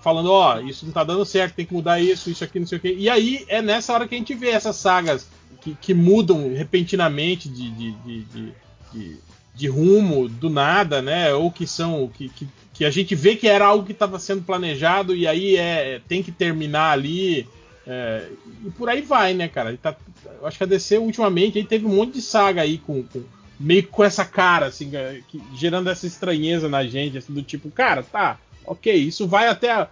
falando, 0.02 0.32
ó, 0.32 0.58
oh, 0.58 0.60
isso 0.68 0.86
não 0.86 0.92
tá 0.92 1.06
dando 1.06 1.24
certo, 1.24 1.56
tem 1.56 1.66
que 1.66 1.74
mudar 1.74 1.98
isso, 1.98 2.30
isso 2.30 2.44
aqui, 2.44 2.60
não 2.60 2.68
sei 2.68 2.78
o 2.78 2.82
quê. 2.82 2.94
E 2.98 3.10
aí 3.10 3.46
é 3.48 3.62
nessa 3.62 3.94
hora 3.94 4.06
que 4.06 4.16
a 4.16 4.18
gente 4.18 4.34
vê 4.34 4.50
essas 4.50 4.76
sagas 4.76 5.30
que, 5.62 5.76
que 5.76 5.94
mudam 5.94 6.54
repentinamente 6.54 7.48
de, 7.48 7.70
de, 7.72 7.92
de, 7.92 8.54
de 8.92 9.18
de 9.56 9.68
rumo 9.68 10.28
do 10.28 10.50
nada, 10.50 11.02
né? 11.02 11.34
Ou 11.34 11.52
que 11.52 11.66
são 11.66 12.08
que, 12.10 12.30
que, 12.30 12.48
que 12.74 12.86
a 12.86 12.92
gente 12.92 13.16
vê 13.16 13.36
que 13.36 13.48
era 13.48 13.66
algo 13.66 13.86
que 13.86 13.94
estava 13.94 14.20
sendo 14.20 14.44
planejado 14.44 15.16
e 15.16 15.28
aí 15.28 15.56
é 15.56 16.02
tem 16.08 16.22
que 16.22 16.32
terminar 16.32 16.92
ali 16.92 17.48
é, 17.88 18.28
e 18.66 18.72
por 18.72 18.90
aí 18.90 19.02
vai, 19.02 19.34
né, 19.34 19.48
cara? 19.48 19.78
Tá, 19.78 19.96
eu 20.40 20.48
acho 20.48 20.58
que 20.58 20.64
a 20.64 20.68
DC 20.68 20.98
ultimamente 20.98 21.58
aí 21.58 21.64
teve 21.64 21.86
um 21.86 21.96
monte 21.96 22.16
de 22.16 22.22
saga 22.22 22.62
aí 22.62 22.80
com, 22.80 23.04
com 23.04 23.24
meio 23.60 23.88
com 23.88 24.04
essa 24.04 24.26
cara 24.26 24.66
assim, 24.66 24.94
é, 24.96 25.22
que, 25.28 25.42
gerando 25.56 25.90
essa 25.90 26.08
estranheza 26.08 26.68
na 26.68 26.86
gente, 26.86 27.18
assim, 27.18 27.34
do 27.34 27.44
tipo, 27.44 27.70
cara, 27.70 28.02
tá, 28.02 28.40
ok, 28.66 28.94
isso 28.94 29.28
vai 29.28 29.48
até 29.48 29.88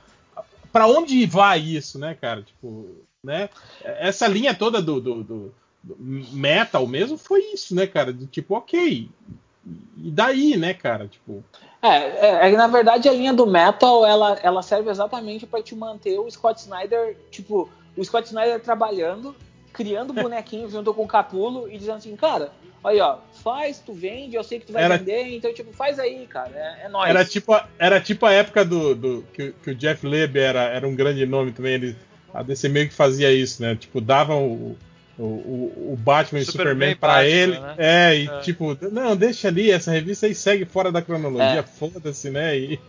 para 0.71 0.87
onde 0.87 1.23
vai 1.27 1.59
isso, 1.59 1.99
né, 1.99 2.17
cara? 2.19 2.41
Tipo, 2.41 2.89
né? 3.23 3.47
Essa 3.83 4.27
linha 4.27 4.55
toda 4.55 4.81
do, 4.81 4.99
do, 4.99 5.23
do, 5.23 5.55
do 5.83 5.97
metal 5.99 6.87
mesmo 6.87 7.15
foi 7.15 7.41
isso, 7.53 7.75
né, 7.75 7.85
cara? 7.85 8.11
Do 8.11 8.25
tipo, 8.25 8.55
ok, 8.55 9.07
e 9.65 10.11
daí, 10.11 10.57
né, 10.57 10.73
cara? 10.73 11.07
Tipo. 11.07 11.43
É, 11.81 11.87
é, 11.87 12.49
é, 12.49 12.51
na 12.51 12.67
verdade 12.67 13.09
a 13.09 13.13
linha 13.13 13.33
do 13.33 13.45
metal 13.45 14.05
ela, 14.05 14.39
ela 14.41 14.61
serve 14.61 14.89
exatamente 14.89 15.45
para 15.45 15.61
te 15.61 15.75
manter 15.75 16.17
o 16.17 16.29
Scott 16.29 16.61
Snyder, 16.61 17.17
tipo, 17.29 17.69
o 17.95 18.03
Scott 18.03 18.27
Snyder 18.27 18.59
trabalhando, 18.61 19.35
criando 19.73 20.13
bonequinho 20.13 20.69
junto 20.69 20.93
com 20.93 21.03
o 21.03 21.07
Capulo 21.07 21.69
e 21.69 21.77
dizendo 21.77 21.97
assim, 21.97 22.15
cara, 22.15 22.51
olha, 22.83 23.05
ó, 23.05 23.17
faz, 23.43 23.79
tu 23.79 23.93
vende, 23.93 24.35
eu 24.35 24.43
sei 24.43 24.59
que 24.59 24.67
tu 24.67 24.73
vai 24.73 24.83
era, 24.83 24.97
vender, 24.97 25.35
então 25.35 25.53
tipo, 25.53 25.73
faz 25.73 25.99
aí, 25.99 26.25
cara, 26.27 26.51
é, 26.53 26.85
é 26.85 26.89
nóis. 26.89 27.09
Era 27.09 27.25
tipo, 27.25 27.53
a, 27.53 27.67
era 27.77 27.99
tipo 27.99 28.25
a 28.25 28.31
época 28.31 28.63
do, 28.63 28.95
do 28.95 29.25
que, 29.33 29.53
que, 29.63 29.71
o 29.71 29.75
Jeff 29.75 30.05
Leb 30.05 30.37
era, 30.37 30.63
era 30.63 30.87
um 30.87 30.95
grande 30.95 31.25
nome 31.25 31.51
também, 31.51 31.73
ele 31.73 31.95
a 32.33 32.41
DC 32.41 32.67
meio 32.67 32.87
que 32.87 32.95
fazia 32.95 33.31
isso, 33.31 33.61
né? 33.61 33.75
Tipo, 33.75 34.01
davam 34.01 34.47
o, 34.47 34.77
o, 35.17 35.23
o, 35.23 35.93
o 35.93 35.95
Batman 35.97 36.39
e 36.39 36.45
Superman 36.45 36.73
Superman 36.73 36.95
pra 36.95 37.07
Batman, 37.15 37.29
ele. 37.29 37.59
né? 37.59 37.75
É, 37.77 38.17
e 38.17 38.27
É. 38.27 38.39
tipo, 38.39 38.77
não, 38.91 39.15
deixa 39.15 39.47
ali, 39.47 39.69
essa 39.71 39.91
revista 39.91 40.25
aí 40.25 40.33
segue 40.35 40.65
fora 40.65 40.91
da 40.91 41.01
cronologia, 41.01 41.59
É. 41.59 41.63
foda-se, 41.63 42.29
né? 42.29 42.57
E, 42.57 42.79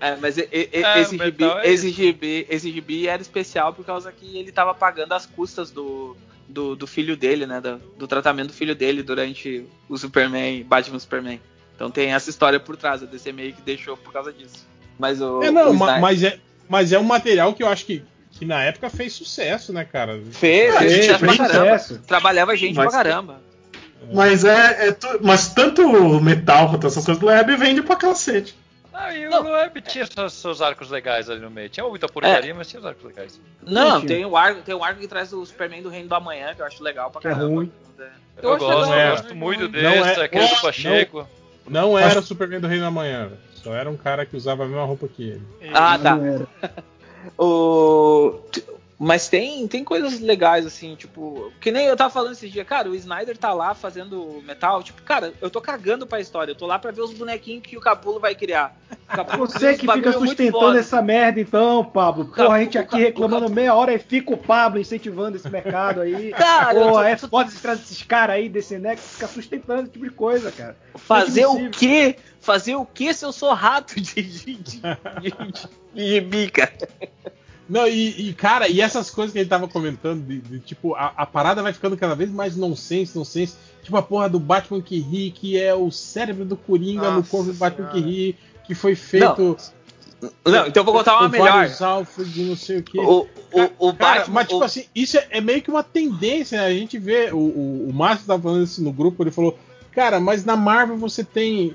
É, 0.00 0.16
mas 0.16 0.36
e- 0.36 0.48
e- 0.52 0.68
É, 0.72 1.00
esse, 1.00 1.12
gibi, 1.12 1.24
metal 1.24 1.58
é 1.60 1.68
esse, 1.68 1.90
gibi, 1.90 2.46
esse 2.50 2.72
gibi 2.72 3.06
era 3.06 3.22
especial 3.22 3.72
por 3.72 3.84
causa 3.84 4.10
que 4.10 4.36
ele 4.36 4.50
tava 4.50 4.74
pagando 4.74 5.12
as 5.12 5.24
custas 5.26 5.70
do, 5.70 6.16
do, 6.48 6.74
do 6.74 6.86
filho 6.88 7.16
dele, 7.16 7.46
né? 7.46 7.60
Do, 7.60 7.76
do 7.96 8.08
tratamento 8.08 8.48
do 8.48 8.52
filho 8.52 8.74
dele 8.74 9.00
durante 9.04 9.64
o 9.88 9.96
Superman, 9.96 10.64
Batman 10.64 10.98
Superman. 10.98 11.40
Então 11.76 11.88
tem 11.88 12.12
essa 12.12 12.28
história 12.30 12.58
por 12.58 12.76
trás, 12.76 13.00
a 13.02 13.06
DC 13.06 13.30
meio 13.32 13.52
que 13.52 13.62
deixou 13.62 13.96
por 13.96 14.12
causa 14.12 14.32
disso. 14.32 14.66
Mas 14.98 15.20
o. 15.20 15.40
é, 15.42 15.52
não, 15.52 15.70
o 15.70 15.74
Snyder- 15.74 16.00
mas, 16.00 16.22
é, 16.24 16.38
mas 16.68 16.92
é 16.92 16.98
um 16.98 17.04
material 17.04 17.54
que 17.54 17.62
eu 17.62 17.68
acho 17.68 17.86
que, 17.86 18.02
que 18.42 18.46
na 18.46 18.60
época 18.64 18.90
fez 18.90 19.12
sucesso, 19.12 19.72
né, 19.72 19.84
cara? 19.84 20.20
Fez, 20.32 20.76
fez 20.76 20.92
sucesso 20.96 21.18
pra 21.20 21.28
fez 21.28 21.38
caramba. 21.38 21.78
sucesso. 21.78 22.02
Trabalhava 22.02 22.56
gente 22.56 22.74
Mas- 22.74 22.90
pra 22.90 23.04
caramba. 23.04 23.40
Mas 24.12 24.44
é, 24.44 24.88
é 24.88 24.92
tu- 24.92 25.20
mas 25.22 25.54
tanto 25.54 25.80
o 25.82 26.20
metal 26.20 26.68
quanto 26.70 26.88
essas 26.88 27.04
coisas 27.04 27.20
do 27.20 27.26
Web 27.28 27.56
vende 27.56 27.82
pra 27.82 27.94
cacete. 27.94 28.56
Ah, 28.92 29.14
e 29.14 29.28
o 29.28 29.30
Web 29.52 29.80
tinha 29.82 30.04
seus, 30.06 30.32
seus 30.32 30.60
arcos 30.60 30.90
legais 30.90 31.30
ali 31.30 31.40
no 31.40 31.50
meio. 31.52 31.68
Tinha 31.68 31.86
muita 31.86 32.08
porcaria, 32.08 32.52
mas 32.52 32.68
tinha 32.68 32.80
os 32.80 32.84
arcos 32.86 33.04
legais. 33.04 33.40
Não, 33.64 34.00
Sim, 34.00 34.06
tem 34.06 34.24
o, 34.26 34.36
arco, 34.36 34.60
tem 34.62 34.74
o 34.74 34.82
arco 34.82 34.98
que 35.00 35.06
traz 35.06 35.32
o 35.32 35.46
Superman 35.46 35.82
do 35.82 35.88
Reino 35.88 36.08
do 36.08 36.14
Amanhã, 36.16 36.52
que 36.52 36.60
eu 36.62 36.66
acho 36.66 36.82
legal 36.82 37.12
pra 37.12 37.20
Que 37.20 37.28
é 37.28 37.30
caramba. 37.30 37.54
ruim. 37.54 37.72
Eu, 38.42 38.54
acho 38.54 38.58
gosto, 38.58 38.80
legal, 38.90 38.92
eu 38.92 39.00
é. 39.06 39.10
gosto 39.12 39.34
muito 39.36 39.60
Não 39.62 39.70
desse, 39.70 40.20
é- 40.20 40.24
aquele 40.24 40.46
do 40.48 40.54
não- 40.54 40.60
Pacheco. 40.62 41.28
Não 41.68 41.96
era 41.98 42.18
o 42.18 42.22
Superman 42.24 42.58
do 42.60 42.66
Reino 42.66 42.82
da 42.82 42.90
Manhã, 42.90 43.28
velho. 43.28 43.38
só 43.54 43.72
era 43.72 43.88
um 43.88 43.96
cara 43.96 44.26
que 44.26 44.36
usava 44.36 44.64
a 44.64 44.66
mesma 44.66 44.84
roupa 44.84 45.06
que 45.06 45.22
ele. 45.30 45.42
Ah, 45.72 45.96
tá. 45.96 46.18
O... 47.38 48.40
Mas 49.04 49.28
tem, 49.28 49.66
tem 49.66 49.82
coisas 49.82 50.20
legais, 50.20 50.64
assim, 50.64 50.94
tipo. 50.94 51.52
Que 51.60 51.72
nem 51.72 51.86
eu 51.86 51.96
tava 51.96 52.08
falando 52.08 52.34
esses 52.34 52.52
dias, 52.52 52.64
cara, 52.64 52.88
o 52.88 52.94
Snyder 52.94 53.36
tá 53.36 53.52
lá 53.52 53.74
fazendo 53.74 54.40
metal. 54.46 54.80
Tipo, 54.80 55.02
cara, 55.02 55.32
eu 55.40 55.50
tô 55.50 55.60
cagando 55.60 56.06
pra 56.06 56.20
história. 56.20 56.52
Eu 56.52 56.54
tô 56.54 56.66
lá 56.66 56.78
pra 56.78 56.92
ver 56.92 57.00
os 57.00 57.12
bonequinhos 57.12 57.64
que 57.64 57.76
o 57.76 57.80
Capulo 57.80 58.20
vai 58.20 58.36
criar. 58.36 58.76
O 58.92 59.16
Capulo 59.16 59.46
Você 59.48 59.74
que 59.74 59.90
fica 59.90 60.12
sustentando 60.12 60.78
essa 60.78 61.02
merda, 61.02 61.40
então, 61.40 61.84
Pablo. 61.84 62.26
Porra, 62.26 62.54
a 62.54 62.60
gente 62.60 62.78
o 62.78 62.80
aqui 62.80 62.96
reclamando 62.96 63.50
meia 63.50 63.74
hora 63.74 63.92
e 63.92 63.98
fica 63.98 64.34
o 64.34 64.38
Pablo 64.38 64.78
incentivando 64.78 65.36
esse 65.36 65.50
mercado 65.50 66.00
aí. 66.00 66.30
Cara, 66.30 66.78
eu 66.78 66.92
tô- 66.92 67.02
é 67.02 67.16
foda 67.16 67.48
esse 67.50 67.58
cara 67.60 67.74
desses 67.74 68.02
caras 68.04 68.36
aí, 68.36 68.48
desse 68.48 68.78
nex, 68.78 69.02
ficar 69.14 69.26
sustentando 69.26 69.82
esse 69.82 69.90
tipo 69.90 70.04
de 70.04 70.12
coisa, 70.12 70.52
cara. 70.52 70.76
Fazer 70.94 71.46
o 71.46 71.58
Inadmissível. 71.58 71.72
quê? 71.72 72.16
Fazer 72.42 72.74
o 72.74 72.84
quê 72.84 73.14
se 73.14 73.24
eu 73.24 73.32
sou 73.32 73.54
rato 73.54 73.98
de, 74.00 74.20
de, 74.22 74.54
de, 74.56 74.82
de, 75.94 76.20
de 76.20 76.50
cara? 76.50 76.72
Não, 77.68 77.86
e, 77.86 78.28
e, 78.28 78.34
cara, 78.34 78.68
e 78.68 78.80
essas 78.80 79.10
coisas 79.10 79.32
que 79.32 79.38
ele 79.38 79.48
tava 79.48 79.66
comentando, 79.68 80.26
de, 80.26 80.40
de, 80.40 80.58
tipo, 80.58 80.94
a, 80.94 81.12
a 81.16 81.24
parada 81.24 81.62
vai 81.62 81.72
ficando 81.72 81.96
cada 81.96 82.14
vez 82.14 82.30
mais 82.30 82.56
nonsense, 82.56 83.16
nonsense. 83.16 83.56
Tipo 83.82 83.96
a 83.96 84.02
porra 84.02 84.28
do 84.28 84.38
Batman 84.38 84.82
que 84.82 84.98
ri, 84.98 85.30
que 85.30 85.58
é 85.58 85.72
o 85.74 85.90
cérebro 85.90 86.44
do 86.44 86.56
Coringa 86.56 87.10
no 87.10 87.18
Nossa 87.18 87.30
corpo 87.30 87.52
do 87.52 87.58
Batman 87.58 87.88
que 87.88 88.00
ri, 88.00 88.36
que 88.66 88.74
foi 88.74 88.94
feito. 88.94 89.56
Não, 90.44 90.66
então 90.66 90.80
eu 90.82 90.84
vou 90.84 90.94
contar 90.94 91.18
uma 91.18 91.28
melhor. 91.28 91.68
Alfred, 91.80 92.42
não 92.44 92.56
sei 92.56 92.78
o 92.78 92.82
quê. 92.82 92.98
O, 92.98 93.26
o, 93.52 93.88
o 93.88 93.94
Cara, 93.94 94.18
Batman. 94.20 94.34
mas 94.34 94.48
tipo 94.48 94.60
o- 94.60 94.64
assim, 94.64 94.84
isso 94.94 95.16
é, 95.16 95.26
é 95.30 95.40
meio 95.40 95.62
que 95.62 95.70
uma 95.70 95.82
tendência, 95.82 96.58
né? 96.60 96.66
A 96.66 96.74
gente 96.74 96.98
vê, 96.98 97.30
o, 97.32 97.38
o, 97.38 97.88
o 97.88 97.92
Márcio 97.92 98.26
tava 98.26 98.42
falando 98.42 98.64
isso 98.64 98.82
no 98.82 98.92
grupo, 98.92 99.22
ele 99.22 99.30
falou, 99.30 99.58
cara, 99.92 100.20
mas 100.20 100.44
na 100.44 100.56
Marvel 100.56 100.96
você 100.96 101.24
tem 101.24 101.74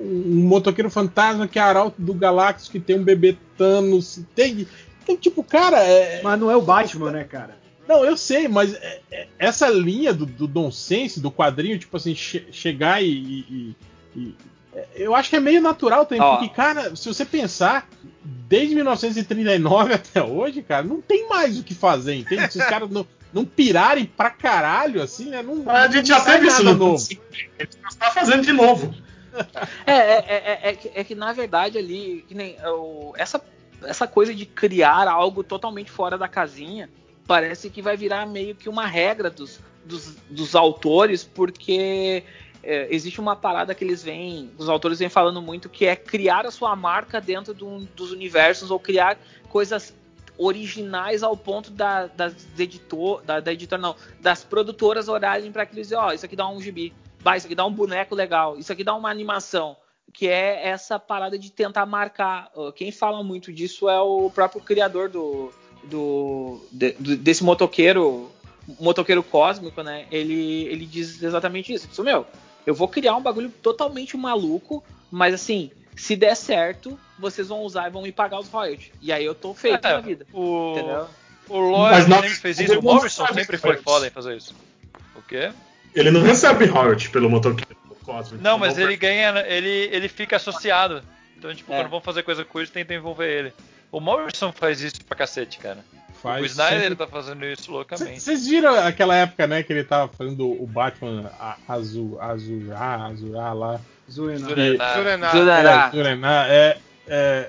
um 0.00 0.46
motoqueiro 0.46 0.90
fantasma 0.90 1.46
que 1.48 1.58
é 1.58 1.62
arauto 1.62 2.00
do 2.00 2.12
Galactus, 2.14 2.68
que 2.68 2.78
tem 2.80 2.98
um 2.98 3.04
bebê 3.04 3.36
Thanos, 3.56 4.20
tem... 4.34 4.66
Então, 5.02 5.16
tipo, 5.16 5.42
cara... 5.44 5.78
É... 5.82 6.20
Mas 6.22 6.38
não 6.40 6.50
é 6.50 6.56
o 6.56 6.62
Batman, 6.62 7.10
né, 7.12 7.24
cara? 7.24 7.56
Não, 7.88 8.04
eu 8.04 8.16
sei, 8.16 8.48
mas 8.48 8.74
é- 8.74 9.00
é- 9.12 9.26
essa 9.38 9.68
linha 9.68 10.12
do, 10.12 10.26
do 10.26 10.48
nonsense, 10.48 11.20
do 11.20 11.30
quadrinho, 11.30 11.78
tipo 11.78 11.96
assim, 11.96 12.14
che- 12.16 12.46
chegar 12.50 13.00
e, 13.02 13.06
e- 13.08 13.76
e- 14.16 14.34
é, 14.74 14.86
Eu 14.96 15.14
acho 15.14 15.30
que 15.30 15.36
é 15.36 15.40
meio 15.40 15.60
natural 15.62 16.04
também, 16.04 16.20
Ó. 16.20 16.36
porque, 16.36 16.52
cara, 16.52 16.96
se 16.96 17.06
você 17.06 17.24
pensar, 17.24 17.88
desde 18.24 18.74
1939 18.74 19.94
até 19.94 20.20
hoje, 20.22 20.62
cara, 20.62 20.82
não 20.84 21.00
tem 21.00 21.28
mais 21.28 21.58
o 21.58 21.62
que 21.62 21.74
fazer, 21.74 22.16
entende? 22.16 22.52
Se 22.52 22.58
os 22.58 22.64
caras 22.64 22.90
não, 22.90 23.06
não 23.32 23.44
pirarem 23.44 24.04
pra 24.04 24.30
caralho, 24.30 25.00
assim, 25.00 25.26
né? 25.26 25.40
Não, 25.40 25.70
A 25.70 25.86
gente 25.88 26.10
não 26.10 26.18
já 26.18 26.24
teve 26.24 26.48
isso 26.48 26.64
novo. 26.64 26.96
Ele 27.56 27.68
está 27.88 28.10
fazendo 28.10 28.42
de 28.42 28.52
novo. 28.52 28.92
É, 29.86 29.92
é, 29.92 30.24
é, 30.28 30.60
é 30.70 30.74
que, 30.74 30.90
é 30.94 31.04
que, 31.04 31.14
na 31.14 31.32
verdade 31.32 31.78
ali, 31.78 32.24
nem, 32.30 32.56
o- 32.64 33.12
essa, 33.16 33.40
essa 33.82 34.06
coisa 34.06 34.34
de 34.34 34.46
criar 34.46 35.08
algo 35.08 35.42
totalmente 35.44 35.90
fora 35.90 36.16
da 36.18 36.28
casinha 36.28 36.88
parece 37.26 37.70
que 37.70 37.82
vai 37.82 37.96
virar 37.96 38.26
meio 38.26 38.54
que 38.54 38.68
uma 38.68 38.86
regra 38.86 39.28
dos, 39.30 39.60
dos, 39.84 40.14
dos 40.30 40.54
autores, 40.54 41.24
porque 41.24 42.22
é, 42.62 42.86
existe 42.90 43.20
uma 43.20 43.34
parada 43.36 43.74
que 43.74 43.84
eles 43.84 44.02
vêm, 44.02 44.50
os 44.58 44.68
autores 44.68 44.98
vêm 44.98 45.08
falando 45.08 45.42
muito, 45.42 45.68
que 45.68 45.86
é 45.86 45.96
criar 45.96 46.46
a 46.46 46.50
sua 46.50 46.74
marca 46.76 47.20
dentro 47.20 47.52
do- 47.52 47.80
dos 47.96 48.12
universos 48.12 48.70
ou 48.70 48.78
criar 48.78 49.18
coisas 49.48 49.92
originais 50.38 51.22
ao 51.22 51.36
ponto 51.36 51.70
da, 51.70 52.06
das 52.06 52.34
editor, 52.58 53.22
da, 53.22 53.40
da 53.40 53.52
não, 53.78 53.96
das 54.20 54.44
produtoras 54.44 55.08
olharem 55.08 55.50
para 55.50 55.62
aqueles, 55.62 55.92
ó, 55.92 56.12
isso 56.12 56.26
aqui 56.26 56.36
dá 56.36 56.46
um 56.48 56.60
gibi, 56.60 56.92
bah, 57.26 57.36
isso 57.36 57.46
aqui 57.46 57.56
dá 57.56 57.66
um 57.66 57.72
boneco 57.72 58.14
legal, 58.14 58.56
isso 58.56 58.72
aqui 58.72 58.84
dá 58.84 58.94
uma 58.94 59.10
animação, 59.10 59.76
que 60.12 60.28
é 60.28 60.68
essa 60.68 60.96
parada 60.96 61.36
de 61.36 61.50
tentar 61.50 61.84
marcar. 61.84 62.50
Quem 62.76 62.92
fala 62.92 63.20
muito 63.24 63.52
disso 63.52 63.88
é 63.88 64.00
o 64.00 64.30
próprio 64.30 64.60
criador 64.62 65.08
do, 65.08 65.50
do, 65.82 66.60
de- 66.70 66.92
do- 66.92 67.16
desse 67.16 67.42
motoqueiro, 67.42 68.30
motoqueiro 68.78 69.24
cósmico, 69.24 69.82
né? 69.82 70.06
Ele, 70.10 70.66
ele 70.68 70.86
diz 70.86 71.20
exatamente 71.20 71.72
isso. 71.72 71.88
Diz, 71.88 71.98
meu, 71.98 72.24
eu 72.64 72.74
vou 72.76 72.86
criar 72.86 73.16
um 73.16 73.20
bagulho 73.22 73.50
totalmente 73.50 74.16
maluco, 74.16 74.84
mas 75.10 75.34
assim, 75.34 75.72
se 75.96 76.14
der 76.14 76.36
certo, 76.36 76.96
vocês 77.18 77.48
vão 77.48 77.62
usar 77.62 77.88
e 77.88 77.90
vão 77.90 78.02
me 78.02 78.12
pagar 78.12 78.38
os 78.38 78.48
royalties. 78.48 78.92
E 79.02 79.12
aí 79.12 79.24
eu 79.24 79.34
tô 79.34 79.52
feito 79.52 79.84
É, 79.84 79.92
na 79.94 80.00
vida. 80.00 80.26
O, 80.32 80.72
Entendeu? 80.76 81.06
o 81.48 81.58
Lloyd 81.58 81.90
Mas 81.90 82.06
não- 82.06 82.18
sempre 82.22 82.36
fez 82.36 82.60
isso, 82.60 82.78
o 82.78 82.82
Morrison 82.82 83.26
sempre 83.34 83.56
foi 83.58 83.74
isso. 83.74 83.82
foda 83.82 84.06
em 84.06 84.10
fazer 84.10 84.36
isso. 84.36 84.54
O 85.16 85.22
quê? 85.22 85.50
Ele 85.96 86.10
não 86.10 86.22
recebe 86.22 86.66
royalty 86.66 87.10
pelo 87.10 87.28
motoqueiro 87.30 87.74
cósmico. 88.04 88.42
Não, 88.44 88.58
mas 88.58 88.78
ele 88.78 88.96
ganha, 88.96 89.44
ele, 89.48 89.88
ele 89.92 90.08
fica 90.08 90.36
associado. 90.36 91.02
Então, 91.36 91.52
tipo, 91.54 91.72
É. 91.72 91.76
quando 91.78 91.90
vão 91.90 92.00
fazer 92.00 92.22
coisa 92.22 92.44
com 92.44 92.60
ele, 92.60 92.68
tenta 92.68 92.94
envolver 92.94 93.26
ele. 93.28 93.52
O 93.90 93.98
Morrison 94.00 94.52
faz 94.52 94.80
isso 94.80 95.04
pra 95.04 95.16
cacete, 95.16 95.58
cara. 95.58 95.84
Faz 96.22 96.42
o 96.42 96.46
Snyder 96.46 96.80
sempre- 96.80 96.96
tá 96.96 97.06
fazendo 97.06 97.44
isso 97.44 97.70
loucamente. 97.70 98.20
Vocês 98.20 98.46
viram 98.46 98.74
aquela 98.74 99.14
época, 99.16 99.46
né, 99.46 99.62
que 99.62 99.72
ele 99.72 99.84
tava 99.84 100.10
fazendo 100.16 100.50
o 100.50 100.66
Batman 100.66 101.30
azul, 101.68 102.18
azul, 102.20 102.62
ah, 102.74 103.06
azul, 103.06 103.38
ah, 103.40 103.52
lá. 103.52 103.80
Zurenar. 104.10 104.48
Zurenar. 104.48 104.96
Zurenar. 104.96 105.32
Zurenar. 105.32 105.88
É, 105.88 105.90
Zurenar, 105.90 106.46
é, 106.50 106.78
é, 107.08 107.48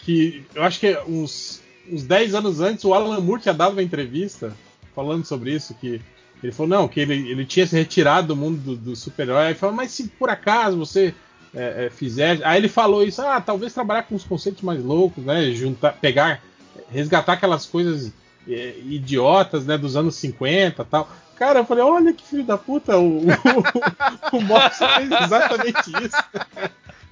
que 0.00 0.44
eu 0.54 0.62
acho 0.62 0.78
que 0.80 0.96
uns, 1.06 1.62
uns 1.90 2.04
10 2.04 2.34
anos 2.34 2.60
antes 2.60 2.84
o 2.84 2.94
Alan 2.94 3.20
Moore 3.20 3.42
tinha 3.42 3.54
dado 3.54 3.72
uma 3.72 3.82
entrevista 3.82 4.52
falando 4.94 5.24
sobre 5.24 5.52
isso, 5.52 5.74
que 5.74 6.00
ele 6.42 6.52
falou, 6.52 6.68
não, 6.68 6.88
que 6.88 7.00
ele, 7.00 7.30
ele 7.30 7.44
tinha 7.44 7.66
se 7.66 7.76
retirado 7.76 8.28
do 8.28 8.36
mundo 8.36 8.58
do, 8.58 8.76
do 8.76 8.96
super-herói, 8.96 9.46
ele 9.46 9.54
falou, 9.54 9.74
mas 9.74 9.92
se 9.92 10.08
por 10.08 10.28
acaso 10.28 10.76
você 10.76 11.14
é, 11.54 11.86
é, 11.86 11.90
fizer... 11.90 12.40
Aí 12.44 12.58
ele 12.58 12.68
falou 12.68 13.04
isso, 13.04 13.22
ah, 13.22 13.40
talvez 13.40 13.72
trabalhar 13.72 14.02
com 14.04 14.14
os 14.14 14.24
conceitos 14.24 14.62
mais 14.62 14.82
loucos, 14.82 15.24
né, 15.24 15.50
juntar, 15.52 15.92
pegar, 15.92 16.42
resgatar 16.90 17.34
aquelas 17.34 17.66
coisas 17.66 18.12
é, 18.48 18.74
idiotas, 18.84 19.66
né, 19.66 19.78
dos 19.78 19.96
anos 19.96 20.16
50 20.16 20.82
e 20.82 20.84
tal. 20.86 21.08
Cara, 21.36 21.60
eu 21.60 21.64
falei, 21.64 21.84
olha 21.84 22.12
que 22.12 22.24
filho 22.24 22.44
da 22.44 22.58
puta, 22.58 22.98
o, 22.98 23.22
o, 24.32 24.36
o 24.36 24.40
Morrison 24.40 24.88
fez 24.88 25.10
exatamente 25.10 25.90
isso. 26.04 26.24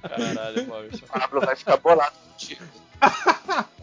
Caralho, 0.01 0.67
Morrison. 0.67 1.05
O 1.05 1.19
Pablo 1.19 1.41
vai 1.41 1.55
ficar 1.55 1.77
bolado 1.77 2.15
contigo. 2.31 2.61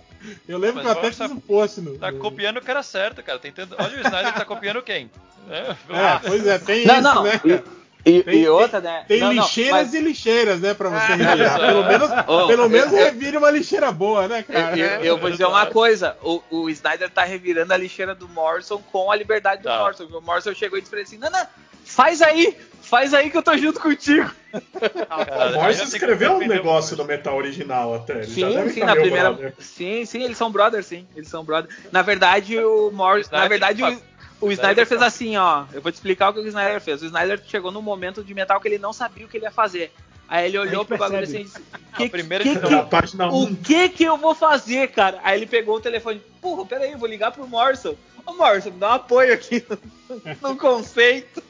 Eu 0.49 0.59
lembro 0.59 0.83
Mas 0.83 0.85
que 0.85 0.89
eu 0.91 0.99
até 0.99 1.13
fiz 1.13 1.31
um 1.31 1.41
post 1.41 1.81
no. 1.81 1.99
Tá 1.99 2.13
copiando 2.13 2.57
o 2.59 2.63
cara 2.63 2.83
certo, 2.83 3.23
cara. 3.23 3.39
Tentando... 3.39 3.77
Olha 3.79 3.97
o 3.99 4.01
Snyder 4.01 4.35
tá 4.35 4.45
copiando 4.45 4.83
quem? 4.83 5.11
É, 5.51 5.75
É, 5.95 6.19
pois 6.27 6.47
é, 6.47 6.59
tem 6.59 6.87
Não, 6.87 6.95
isso, 6.95 7.03
não. 7.03 7.23
né? 7.23 7.41
E, 7.45 7.49
cara? 7.49 7.65
e- 8.05 8.23
Tem- 8.23 8.41
e 8.43 8.49
outra, 8.49 8.81
né? 8.81 9.05
Tem 9.09 9.21
Não, 9.21 9.33
não, 9.33 9.43
lixeiras 9.43 9.73
mas- 9.87 9.95
e 9.95 10.01
lixeiras, 10.01 10.61
né, 10.61 10.73
pra 10.75 10.89
você 10.89 11.13
Ah, 11.13 11.17
revirar. 11.17 11.61
é. 11.61 11.67
Pelo 11.67 11.85
menos, 11.85 12.11
Ô, 12.27 12.47
pelo 12.47 12.69
menos 12.69 12.93
eu- 12.93 12.99
revire 12.99 13.37
uma 13.37 13.51
lixeira 13.51 13.91
boa, 13.93 14.27
né, 14.29 14.43
cara? 14.43 14.79
Eu, 14.79 15.05
eu 15.05 15.19
vou 15.19 15.31
dizer 15.31 15.45
uma 15.47 15.67
coisa: 15.67 16.17
o, 16.23 16.43
o 16.51 16.71
Snyder 16.71 17.11
tá 17.11 17.25
revirando 17.25 17.73
a 17.73 17.77
lixeira 17.77 18.15
do 18.15 18.29
Morrison 18.29 18.79
com 18.93 19.11
a 19.11 19.17
liberdade 19.17 19.63
do 19.63 19.69
Tá. 19.69 19.79
Morrison. 19.81 20.05
O 20.05 20.21
Morrison 20.21 20.55
chegou 20.55 20.79
e 20.79 20.81
disse 20.81 20.91
pra 20.91 21.01
ele 21.01 21.07
assim: 21.09 21.19
não, 21.19 21.31
não, 21.31 21.47
faz 21.85 22.23
aí, 22.23 22.57
faz 22.89 23.13
aí 23.15 23.31
que 23.31 23.37
eu 23.37 23.43
tô 23.43 23.57
junto 23.57 23.81
contigo. 23.81 24.31
O 24.53 25.55
Morrison 25.61 25.85
escreveu 25.85 26.33
um 26.37 26.47
negócio 26.47 26.97
do 26.97 27.05
metal 27.05 27.37
original 27.37 27.95
até. 27.95 28.15
Ele 28.15 28.23
já 28.25 28.49
Sim, 28.49 28.55
deve 28.57 28.71
sim, 28.71 28.81
na 28.81 28.97
primeira. 28.97 29.33
brother. 29.33 29.55
Sim, 29.59 30.05
sim, 30.05 30.23
eles 30.23 30.37
são 30.39 30.51
brothers, 30.51 30.87
sim. 30.87 31.07
Eles 31.15 31.29
são 31.29 31.45
brothers. 31.45 31.75
Na 31.93 32.03
verdade, 32.03 32.59
o 32.59 32.91
Morrison. 32.91 33.31
Na 33.33 33.45
Snyder- 33.47 33.49
verdade, 33.49 34.03
o, 34.41 34.47
o 34.47 34.53
Snyder 34.53 34.87
fez 34.87 35.03
assim, 35.03 35.37
ó. 35.37 35.65
Eu 35.73 35.81
vou 35.83 35.93
te 35.93 35.97
explicar 35.97 36.31
o 36.31 36.33
que 36.35 36.41
o 36.41 36.47
Snyder 36.47 36.81
fez. 36.81 37.03
O 37.03 37.07
Snyder 37.07 37.41
chegou 37.47 37.71
num 37.71 37.83
momento 37.83 38.25
de 38.25 38.35
metal 38.35 38.61
que 38.61 38.69
ele 38.69 38.79
não 38.79 38.93
sabia 38.93 39.27
o 39.27 39.29
que 39.29 39.37
ele 39.37 39.45
ia 39.45 39.51
fazer. 39.51 39.93
Aí 40.31 40.47
ele 40.47 40.59
olhou 40.59 40.85
pro 40.85 40.99
bagulho 40.99 41.23
assim 41.23 41.41
e 41.41 41.45
disse: 41.45 41.59
que, 41.97 42.05
A 42.05 42.11
primeira 42.11 42.45
que, 42.45 42.55
que- 42.55 42.61
que- 42.67 42.71
Na 42.75 42.83
página 42.83 43.29
O 43.29 43.45
1. 43.45 43.57
que 43.57 43.89
que 43.89 44.05
eu 44.05 44.17
vou 44.19 44.35
fazer, 44.35 44.89
cara? 44.89 45.19
Aí 45.23 45.39
ele 45.39 45.47
pegou 45.47 45.77
o 45.77 45.81
telefone. 45.81 46.21
Porra, 46.41 46.67
peraí, 46.67 46.93
eu 46.93 46.99
vou 46.99 47.09
ligar 47.09 47.31
pro 47.33 47.47
Morrison. 47.49 47.95
Ô 48.27 48.35
Morrison, 48.35 48.71
me 48.71 48.79
dá 48.79 48.91
um 48.91 48.93
apoio 48.95 49.33
aqui 49.33 49.65
no, 49.71 50.21
no 50.51 50.57
conceito. 50.57 51.43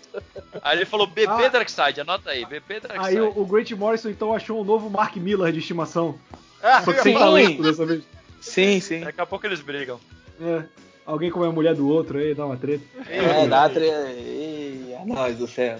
Aí 0.62 0.78
ele 0.78 0.84
falou 0.86 1.06
BP 1.06 1.30
Ah. 1.30 1.48
Darkseid, 1.48 2.00
anota 2.00 2.30
aí, 2.30 2.44
BP 2.44 2.80
Darkseid. 2.80 3.06
Aí 3.16 3.20
o, 3.20 3.32
o 3.38 3.46
Grant 3.46 3.70
Morrison 3.72 4.08
então 4.10 4.34
achou 4.34 4.60
um 4.60 4.64
novo 4.64 4.88
Mark 4.90 5.16
Miller 5.16 5.52
de 5.52 5.58
estimação. 5.58 6.18
Ah, 6.62 6.82
Só 6.82 6.92
que 6.92 7.02
sem 7.02 7.12
sim. 7.12 7.18
talento 7.18 7.62
dessa 7.62 7.86
vez. 7.86 8.02
Sim, 8.40 8.80
sim. 8.80 9.00
Daqui 9.00 9.20
a 9.20 9.26
pouco 9.26 9.46
eles 9.46 9.60
brigam. 9.60 10.00
É. 10.40 10.62
Alguém 11.06 11.30
come 11.30 11.46
a 11.46 11.50
mulher 11.52 11.74
do 11.74 11.88
outro 11.88 12.18
aí, 12.18 12.34
dá 12.34 12.44
uma 12.46 12.56
treta. 12.56 12.84
É, 13.08 13.46
dá 13.46 13.60
uma 13.62 13.70
tre... 13.70 13.86
Ih, 13.86 14.92
é 15.00 15.04
nóis 15.06 15.36
do 15.38 15.46
céu. 15.46 15.78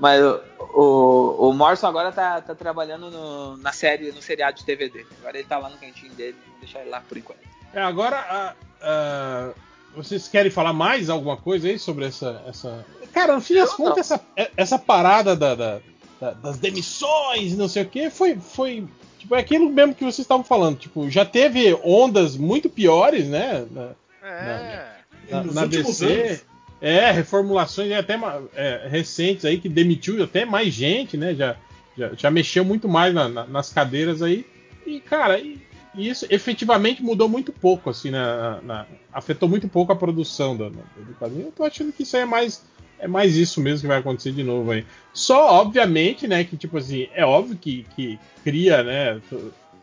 Mas 0.00 0.20
o, 0.22 0.40
o, 0.74 1.48
o 1.50 1.52
Morrison 1.52 1.86
agora 1.86 2.10
tá, 2.10 2.40
tá 2.40 2.54
trabalhando 2.54 3.10
no- 3.10 3.56
na 3.58 3.72
série, 3.72 4.10
no 4.10 4.20
seriado 4.22 4.56
de 4.58 4.64
TV 4.64 4.88
dele. 4.88 5.06
Agora 5.20 5.38
ele 5.38 5.46
tá 5.46 5.58
lá 5.58 5.68
no 5.68 5.76
cantinho 5.76 6.12
dele, 6.14 6.36
vamos 6.46 6.60
deixar 6.60 6.80
ele 6.80 6.90
lá 6.90 7.00
por 7.08 7.16
enquanto. 7.18 7.38
É, 7.72 7.80
agora, 7.80 8.16
a- 8.16 8.54
a- 8.82 9.50
vocês 9.94 10.28
querem 10.28 10.50
falar 10.50 10.72
mais 10.72 11.10
alguma 11.10 11.36
coisa 11.36 11.68
aí 11.68 11.78
sobre 11.78 12.04
essa. 12.06 12.42
essa... 12.46 12.84
Cara, 13.12 13.34
no 13.34 13.40
fim 13.40 13.54
das 13.54 13.72
contas, 13.74 13.98
essa, 14.10 14.20
é- 14.36 14.50
essa 14.56 14.78
parada 14.78 15.34
da- 15.34 15.54
da- 15.54 15.80
da- 16.20 16.30
das 16.32 16.58
demissões, 16.58 17.56
não 17.56 17.68
sei 17.68 17.82
o 17.82 17.86
que, 17.86 18.08
foi, 18.10 18.36
foi. 18.36 18.86
Tipo, 19.18 19.34
é 19.34 19.40
aquilo 19.40 19.68
mesmo 19.70 19.94
que 19.94 20.04
vocês 20.04 20.20
estavam 20.20 20.44
falando. 20.44 20.78
Tipo, 20.78 21.10
já 21.10 21.24
teve 21.24 21.74
ondas 21.84 22.36
muito 22.36 22.68
piores, 22.70 23.26
né? 23.26 23.66
Na, 23.70 23.90
É. 24.22 24.86
na, 25.30 25.44
na 25.44 25.62
últimos 25.62 25.98
DC. 25.98 26.40
É, 26.82 27.10
reformulações 27.10 27.92
até 27.92 28.18
é, 28.54 28.86
recentes 28.88 29.44
aí 29.44 29.58
que 29.60 29.68
demitiu 29.68 30.22
até 30.24 30.46
mais 30.46 30.72
gente, 30.72 31.16
né? 31.16 31.34
Já, 31.34 31.56
já, 31.98 32.10
já 32.16 32.30
mexeu 32.30 32.64
muito 32.64 32.88
mais 32.88 33.12
na- 33.12 33.28
na- 33.28 33.46
nas 33.46 33.70
cadeiras 33.70 34.22
aí. 34.22 34.46
E, 34.86 34.98
cara, 35.00 35.38
e, 35.38 35.58
e 35.94 36.08
isso 36.08 36.26
efetivamente 36.30 37.02
mudou 37.02 37.28
muito 37.28 37.52
pouco, 37.52 37.90
assim, 37.90 38.10
na, 38.10 38.60
na- 38.62 38.86
afetou 39.12 39.48
muito 39.48 39.68
pouco 39.68 39.92
a 39.92 39.96
produção 39.96 40.56
do, 40.56 40.70
do 40.70 41.14
quadrinho. 41.18 41.46
Eu 41.46 41.52
tô 41.52 41.64
achando 41.64 41.92
que 41.92 42.02
isso 42.04 42.16
aí 42.16 42.22
é 42.22 42.26
mais, 42.26 42.62
é 42.98 43.08
mais 43.08 43.36
isso 43.36 43.60
mesmo 43.60 43.80
que 43.82 43.86
vai 43.88 43.98
acontecer 43.98 44.32
de 44.32 44.42
novo 44.44 44.70
aí. 44.70 44.84
Só, 45.12 45.60
obviamente, 45.60 46.28
né, 46.28 46.44
que, 46.44 46.56
tipo 46.56 46.78
assim, 46.78 47.08
é 47.12 47.24
óbvio 47.24 47.56
que, 47.56 47.84
que 47.96 48.18
cria, 48.44 48.82
né, 48.84 49.20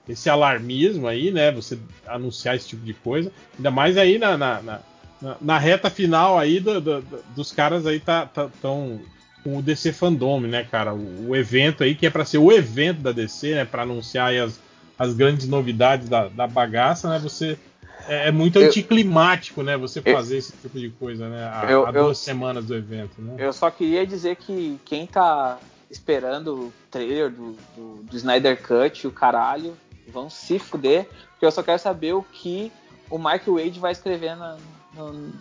esse 0.07 0.29
alarmismo 0.29 1.07
aí, 1.07 1.31
né, 1.31 1.51
você 1.51 1.77
anunciar 2.05 2.55
esse 2.55 2.67
tipo 2.69 2.85
de 2.85 2.93
coisa. 2.93 3.31
Ainda 3.57 3.69
mais 3.71 3.97
aí 3.97 4.17
na, 4.17 4.37
na, 4.37 4.61
na, 4.61 4.79
na- 5.41 5.57
reta 5.57 5.89
final 5.89 6.39
aí 6.39 6.59
do- 6.61 6.79
do- 6.79 7.01
do- 7.01 7.23
dos 7.35 7.51
caras 7.51 7.85
aí 7.85 7.99
tá, 7.99 8.25
tá 8.25 8.49
tão 8.61 9.01
com 9.43 9.57
o 9.57 9.61
DC 9.61 9.91
Fandom, 9.93 10.39
né, 10.41 10.63
cara? 10.63 10.93
O, 10.93 11.29
o 11.29 11.35
evento 11.35 11.83
aí 11.83 11.93
que 11.95 12.05
é 12.05 12.09
pra 12.09 12.23
ser 12.25 12.37
o 12.37 12.51
evento 12.51 13.01
da 13.01 13.11
DC, 13.11 13.55
né, 13.55 13.65
Pra 13.65 13.83
anunciar 13.83 14.33
as, 14.35 14.59
as 14.97 15.13
grandes 15.13 15.47
novidades 15.47 16.09
da, 16.09 16.27
da 16.27 16.47
bagaça, 16.47 17.09
né? 17.09 17.19
Você 17.19 17.57
é, 18.07 18.29
é 18.29 18.31
muito 18.31 18.57
Eu- 18.59 18.67
anticlimático, 18.67 19.61
né? 19.63 19.75
Você 19.77 20.01
Eu- 20.03 20.13
fazer 20.13 20.37
esse 20.37 20.53
tipo 20.53 20.79
de 20.79 20.89
coisa, 20.89 21.27
né? 21.29 21.43
Há, 21.53 21.65
Eu- 21.71 21.85
há 21.85 21.89
eu- 21.91 22.03
duas 22.05 22.17
semanas 22.17 22.65
do 22.65 22.75
evento, 22.75 23.21
né? 23.21 23.35
Eu 23.37 23.51
só 23.53 23.69
queria 23.69 24.05
dizer 24.07 24.35
que 24.37 24.79
quem 24.85 25.05
tá 25.05 25.57
esperando 25.89 26.53
o 26.67 26.73
trailer 26.91 27.29
do, 27.29 27.55
do, 27.75 28.03
do 28.03 28.17
Snyder 28.17 28.61
Cut 28.61 29.07
o 29.07 29.11
caralho 29.11 29.75
vão 30.07 30.29
se 30.29 30.57
fuder, 30.59 31.05
porque 31.31 31.45
eu 31.45 31.51
só 31.51 31.61
quero 31.63 31.79
saber 31.79 32.13
o 32.13 32.23
que 32.23 32.71
o 33.09 33.17
Mark 33.17 33.45
Wade 33.47 33.79
vai 33.79 33.91
escrever 33.91 34.35
na, 34.35 34.57
no- 34.95 35.31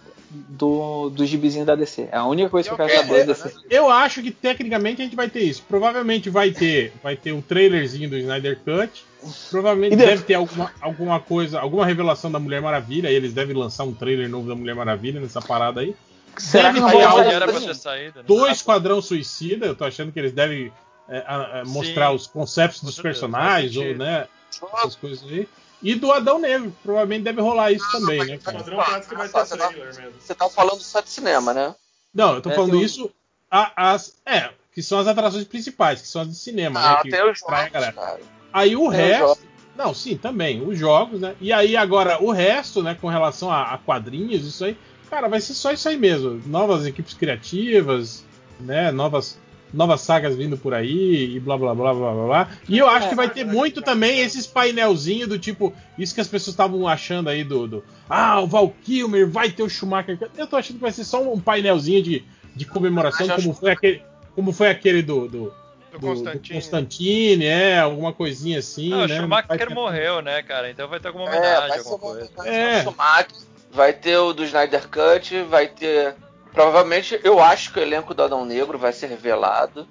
do, 0.49 1.11
do 1.11 1.25
gibizinho 1.27 1.65
da 1.65 1.75
DC. 1.75 2.09
É 2.13 2.17
a 2.17 2.25
única 2.27 2.49
coisa 2.51 2.69
que 2.69 2.73
eu 2.73 2.77
quero 2.77 2.91
É, 2.93 2.97
saber 2.99 3.21
é, 3.21 3.25
desse. 3.25 3.55
Eu 3.71 3.91
acho 3.91 4.23
que 4.23 4.31
tecnicamente 4.31 5.01
a 5.03 5.05
gente 5.05 5.17
vai 5.17 5.29
ter 5.29 5.41
isso. 5.41 5.63
Provavelmente 5.69 6.29
vai 6.31 6.51
ter, 6.51 6.93
vai 7.03 7.17
ter 7.17 7.33
o 7.33 7.43
trailerzinho 7.43 8.09
do 8.11 8.17
Snyder 8.17 8.59
Cut. 8.65 9.05
Provavelmente 9.51 9.95
E 9.95 9.97
deve- 9.97 10.11
deve 10.11 10.23
ter 10.25 10.35
alguma, 10.35 10.71
alguma 10.81 11.19
coisa, 11.21 11.59
alguma 11.61 11.85
revelação 11.87 12.31
da 12.31 12.39
Mulher 12.39 12.61
Maravilha. 12.61 13.09
Eles 13.09 13.33
devem 13.33 13.57
lançar 13.57 13.85
um 13.85 13.93
trailer 13.93 14.29
novo 14.29 14.49
da 14.49 14.55
Mulher 14.55 14.75
Maravilha 14.75 15.21
nessa 15.21 15.41
parada 15.43 15.81
aí. 15.81 15.95
Será 16.37 16.71
deve 16.71 16.85
que 16.85 16.93
ter 16.93 17.03
algo 17.03 17.21
Era 17.23 17.47
pra 17.49 17.61
ter 17.61 17.75
saído, 17.75 18.19
né? 18.19 18.25
do 18.27 18.47
Esquadrão 18.47 19.01
Suicida. 19.01 19.67
Eu 19.67 19.75
tô 19.75 19.85
achando 19.85 20.13
que 20.13 20.19
eles 20.19 20.33
devem 20.33 20.71
é, 21.09 21.25
a 21.27 21.63
mostrar 21.67 22.11
Sim. 22.11 22.15
os 22.17 22.27
conceitos 22.27 22.83
dos 22.83 23.01
personagens, 23.01 23.77
ou 23.77 23.95
né, 23.95 24.27
essas 24.51 24.97
coisas 24.97 25.23
aí. 25.31 25.49
E 25.87 25.95
do 25.95 26.11
Adão 26.11 26.39
Negro, 26.41 26.75
provavelmente 26.83 27.23
deve 27.23 27.41
rolar 27.41 27.71
isso 27.71 27.87
também, 27.93 28.25
né, 28.25 28.35
O 28.37 28.41
cara? 28.41 28.59
padrão 28.59 28.79
que 29.01 29.15
vai 29.15 29.29
ter 29.29 29.33
Você 29.47 29.57
tá- 29.57 29.69
trailer 29.69 29.95
mesmo. 29.97 30.13
Você 30.21 30.35
tá 30.35 30.49
falando 30.51 30.81
só 30.81 31.01
de 31.01 31.09
cinema, 31.11 31.55
né? 31.55 31.75
Não, 32.13 32.35
eu 32.35 32.43
tô 32.43 32.51
É, 32.51 32.55
falando 32.55 32.77
um- 32.79 32.83
isso. 32.83 33.09
a- 33.51 33.93
as, 33.93 34.17
é, 34.27 34.51
que 34.75 34.83
são 34.83 34.99
as 34.99 35.07
atrações 35.07 35.45
principais, 35.45 36.03
que 36.03 36.09
são 36.09 36.23
as 36.23 36.29
de 36.29 36.35
cinema, 36.37 36.81
Ah, 36.81 36.95
né? 36.97 37.03
Que 37.03 37.11
tem 37.11 37.21
os 37.31 37.39
jogos, 37.39 37.71
galera. 37.71 37.93
cara. 37.93 38.21
Aí 38.53 38.75
o 38.75 38.91
Tem 38.91 38.99
resto. 38.99 39.39
Não, 39.77 39.93
sim, 39.95 40.17
também. 40.17 40.67
Os 40.67 40.77
jogos, 40.79 41.21
né? 41.21 41.37
E 41.41 41.53
aí 41.53 41.77
agora 41.77 42.21
o 42.23 42.33
resto, 42.33 42.83
né, 42.83 42.97
com 43.01 43.09
relação 43.09 43.51
a, 43.51 43.75
a 43.75 43.79
quadrinhos, 43.79 44.45
isso 44.45 44.65
aí, 44.65 44.77
cara, 45.11 45.29
vai 45.29 45.41
ser 45.41 45.55
só 45.55 45.71
isso 45.71 45.89
aí 45.89 45.97
mesmo. 45.99 46.43
Novas 46.47 46.85
equipes 46.87 47.15
criativas, 47.15 48.25
né? 48.59 48.91
Novas, 48.91 49.39
novas 49.77 50.01
sagas 50.01 50.35
vindo 50.35 50.57
por 50.57 50.73
aí 50.75 51.37
e 51.37 51.39
blá 51.39 51.57
blá 51.57 51.75
blá 51.75 51.93
blá 51.95 52.13
blá 52.13 52.25
blá. 52.27 52.51
E 52.69 52.79
eu 52.79 52.89
acho 52.89 53.09
que 53.11 53.15
vai 53.15 53.29
ter 53.31 53.45
muito 53.45 53.83
também 53.83 54.21
esses 54.21 54.47
painelzinhos 54.47 55.29
do 55.29 55.39
tipo, 55.39 55.73
isso 55.99 56.15
que 56.15 56.21
as 56.21 56.27
pessoas 56.29 56.55
estavam 56.55 56.89
achando 56.89 57.29
aí 57.29 57.45
do, 57.45 57.69
do 57.69 57.85
Ah, 58.09 58.41
o 58.41 58.47
Val 58.47 58.75
Kilmer 58.83 59.29
vai 59.29 59.51
ter 59.51 59.63
o 59.63 59.69
Schumacher. 59.69 60.19
Eu 60.37 60.47
tô 60.47 60.57
achando 60.57 60.77
que 60.77 60.83
vai 60.83 60.93
ser 60.93 61.05
só 61.05 61.23
um 61.23 61.39
painelzinho 61.39 62.03
de, 62.03 62.25
de 62.55 62.65
comemoração, 62.65 63.29
como 63.29 63.53
foi 63.55 63.71
aquele, 63.71 64.03
como 64.35 64.53
foi 64.53 64.69
aquele 64.71 65.03
do, 65.03 65.29
do, 65.29 65.55
Do 65.93 66.01
Constantine. 66.01 67.45
É, 67.45 67.79
alguma 67.79 68.13
coisinha 68.13 68.59
assim, 68.59 68.93
Ah, 68.93 68.97
o 69.05 69.07
né? 69.07 69.17
Schumacher 69.21 69.49
Vai 69.49 69.59
ter- 69.59 69.71
morreu, 69.71 70.23
né, 70.23 70.43
cara? 70.43 70.71
Então 70.71 70.89
vai 70.89 70.99
ter 71.01 71.09
alguma 71.09 71.27
É, 71.27 71.39
homenagem, 71.39 71.69
vai 71.69 71.79
ser 71.81 71.89
alguma 71.91 72.13
uma 72.13 72.27
coisa. 72.29 72.49
É. 72.51 72.79
o 72.79 72.83
Schumacher, 72.83 73.27
vai 73.73 73.93
ter 73.93 74.17
o 74.17 74.33
do 74.33 74.45
Snyder 74.45 74.89
Cut, 74.89 75.43
vai 75.43 75.69
ter. 75.69 76.15
Provavelmente, 76.57 77.21
eu 77.23 77.39
acho 77.39 77.71
que 77.71 77.79
o 77.79 77.83
elenco 77.83 78.15
do 78.15 78.23
Adão 78.23 78.43
Negro 78.47 78.79
vai 78.79 78.91
ser 78.91 79.09
revelado. 79.09 79.87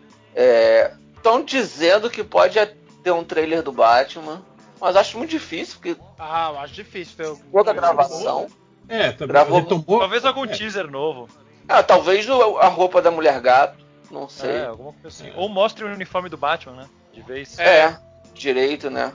Estão 1.16 1.44
dizendo 1.44 2.10
que 2.10 2.24
pode 2.24 2.60
ter 3.04 3.12
um 3.12 3.24
trailer 3.24 3.62
do 3.62 3.72
Batman, 3.72 4.42
mas 4.82 4.96
acho 4.96 5.16
muito 5.16 5.30
difícil, 5.30 5.76
porque 5.80 5.96
Ah, 6.18 6.50
eu 6.52 6.60
acho 6.62 6.74
difícil 6.74 7.34
o- 7.34 7.40
toda 7.52 7.70
a 7.70 7.74
gravação. 7.76 8.48
É, 8.90 9.12
também 9.12 9.28
Gravou- 9.28 9.60
retomou. 9.60 10.00
Talvez 10.00 10.26
algum 10.26 10.46
É. 10.46 10.48
teaser 10.48 10.90
novo. 10.90 11.30
Ah, 11.70 11.84
talvez 11.84 12.28
o- 12.28 12.58
a 12.58 12.68
roupa 12.68 13.00
da 13.00 13.12
mulher 13.12 13.40
gato, 13.42 13.78
não 14.10 14.28
sei. 14.28 14.50
É, 14.56 14.66
alguma 14.66 14.92
coisa 14.94 15.08
assim. 15.08 15.32
Ou 15.36 15.48
mostre 15.48 15.86
o 15.86 15.88
uniforme 15.88 16.30
do 16.30 16.38
Batman, 16.38 16.74
né? 16.78 16.90
De 17.14 17.22
vez. 17.22 17.60
É, 17.60 17.96
direito, 18.34 18.90
né? 18.90 19.14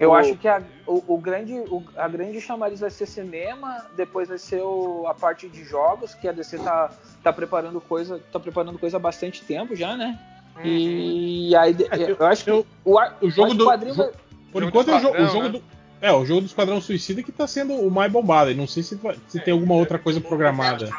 Eu, 0.00 0.10
O- 0.10 0.14
acho 0.14 0.36
que 0.36 0.48
a, 0.48 0.62
o, 0.86 1.14
o 1.14 1.18
grande, 1.18 1.52
o- 1.54 1.82
a 1.96 2.08
grande 2.08 2.40
chamariz 2.40 2.80
vai 2.80 2.90
ser 2.90 3.06
cinema, 3.06 3.86
depois 3.96 4.28
vai 4.28 4.38
ser 4.38 4.62
o- 4.62 5.06
a 5.06 5.14
parte 5.14 5.48
de 5.48 5.64
jogos, 5.64 6.14
que 6.14 6.26
a 6.28 6.32
DC 6.32 6.58
tá, 6.58 6.90
tá 7.22 7.32
preparando 7.32 7.80
coisa, 7.80 8.20
tá 8.32 8.38
preparando 8.40 8.78
coisa 8.78 8.96
há 8.96 9.00
bastante 9.00 9.42
tempo 9.44 9.74
já, 9.76 9.96
né? 9.96 10.18
E 10.64 11.54
aí 11.56 11.74
É, 11.90 12.10
eu, 12.10 12.26
acho 12.26 12.44
que 12.44 12.50
eu- 12.50 12.66
o, 12.84 12.98
ar- 12.98 13.16
o 13.20 13.30
jogo 13.30 13.54
do- 13.54 13.64
quadrinho 13.64 13.94
jo- 13.94 14.02
vai- 14.02 14.12
Por 14.52 14.62
enquanto 14.62 14.90
é 14.90 14.96
o, 14.96 15.00
jo- 15.00 15.06
Esquadrão, 15.08 15.28
jogo 15.32 15.44
né? 15.44 15.48
do. 15.50 15.62
É, 16.00 16.12
o 16.12 16.24
jogo 16.26 16.40
do 16.40 16.46
Esquadrão 16.46 16.80
Suicida 16.80 17.22
que 17.22 17.30
tá 17.32 17.46
sendo 17.46 17.74
o 17.74 17.90
mais 17.90 18.10
bombado. 18.12 18.50
e 18.50 18.54
Não 18.54 18.66
sei 18.66 18.82
se, 18.82 18.98
se 19.28 19.40
tem 19.40 19.52
alguma 19.54 19.74
outra 19.74 19.98
coisa 19.98 20.20
programada. 20.20 20.90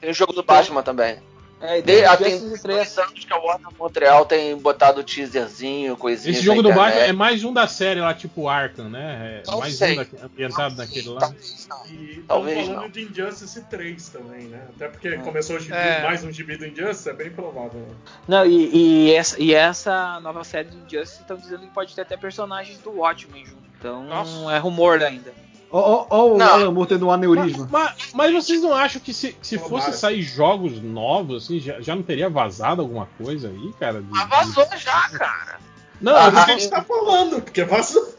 Tem 0.00 0.10
o 0.10 0.14
jogo 0.14 0.32
do 0.32 0.42
Batman 0.42 0.82
também. 0.82 1.18
É, 1.60 1.80
De, 1.80 2.04
ah, 2.04 2.16
tem 2.16 2.30
tem 2.30 2.38
Justice 2.40 2.62
3. 2.62 2.76
dois 2.76 2.98
anos 2.98 3.24
que 3.24 3.32
a 3.32 3.36
Warner 3.36 3.68
Montreal 3.78 4.24
tem 4.26 4.56
botado 4.56 5.02
teaserzinho, 5.02 5.96
coisinha. 5.96 6.32
Esse 6.32 6.42
jogo 6.42 6.62
do 6.62 6.72
Batman 6.72 7.00
é 7.02 7.12
mais 7.12 7.42
um 7.44 7.52
da 7.52 7.66
série 7.66 8.00
lá, 8.00 8.14
tipo 8.14 8.48
Arkham, 8.48 8.88
né? 8.88 9.42
É 9.46 9.50
Não 9.50 9.58
mais 9.60 9.74
sei. 9.74 9.92
um 9.98 10.04
da, 10.04 10.06
ambientado 10.26 10.76
naquele 10.76 11.08
lá. 11.08 11.20
Talvez 11.20 11.66
não. 11.68 11.86
E 11.86 12.24
Talvez 12.28 12.66
falando 12.66 12.82
não. 12.82 12.88
de 12.90 13.02
Injustice 13.02 13.60
3 13.64 14.08
também, 14.08 14.44
né? 14.44 14.62
Até 14.76 14.88
porque 14.88 15.16
começou 15.18 15.56
o 15.56 15.60
gibi, 15.60 15.74
É. 15.74 16.02
mais 16.02 16.22
um 16.24 16.32
gibi 16.32 16.56
do 16.56 16.66
Injustice, 16.66 17.08
é 17.08 17.12
bem 17.12 17.30
provável. 17.30 17.80
né? 17.80 17.94
Não, 18.26 18.46
e, 18.46 19.08
e 19.08 19.14
essa, 19.14 19.40
e 19.42 19.52
essa 19.54 20.20
nova 20.20 20.44
série 20.44 20.68
de 20.70 20.96
Justice 20.98 21.22
estão 21.22 21.36
dizendo 21.36 21.60
que 21.62 21.74
pode 21.74 21.94
ter 21.94 22.02
até 22.02 22.16
personagens 22.16 22.78
do 22.78 22.90
Watchmen 22.98 23.44
junto. 23.44 23.68
Então 23.78 24.02
Nossa. 24.04 24.52
é 24.52 24.58
rumor 24.58 25.02
ainda. 25.02 25.32
Ó, 25.70 25.78
ó, 25.80 26.06
ó 26.08 26.26
o. 26.28 26.42
Alan 26.42 26.70
Moore 26.70 26.88
tendo 26.88 27.06
um 27.06 27.10
aneurisma. 27.12 27.68
Mas, 27.70 27.92
mas 28.14 28.32
vocês 28.32 28.62
não 28.62 28.72
acham 28.74 29.00
que 29.00 29.12
se, 29.12 29.36
se 29.42 29.58
Tomara. 29.58 29.84
fosse 29.84 29.98
sair 29.98 30.22
jogos 30.22 30.80
novos, 30.82 31.44
assim, 31.44 31.60
já, 31.60 31.80
já 31.80 31.94
não 31.94 32.02
teria 32.02 32.30
vazado 32.30 32.80
alguma 32.82 33.06
coisa 33.22 33.48
aí, 33.48 33.72
cara? 33.78 34.00
de- 34.00 34.08
Mas 34.10 34.28
vazou 34.28 34.66
já, 34.78 35.08
cara. 35.10 35.58
Não, 36.00 36.16
Ah, 36.16 36.26
eu 36.26 36.32
tô 36.32 36.38
A 36.38 36.40
falando- 36.42 36.48
gente 36.60 36.70
tá 36.70 36.82
falando, 36.82 37.42
porque 37.42 37.64
vazou. 37.64 38.14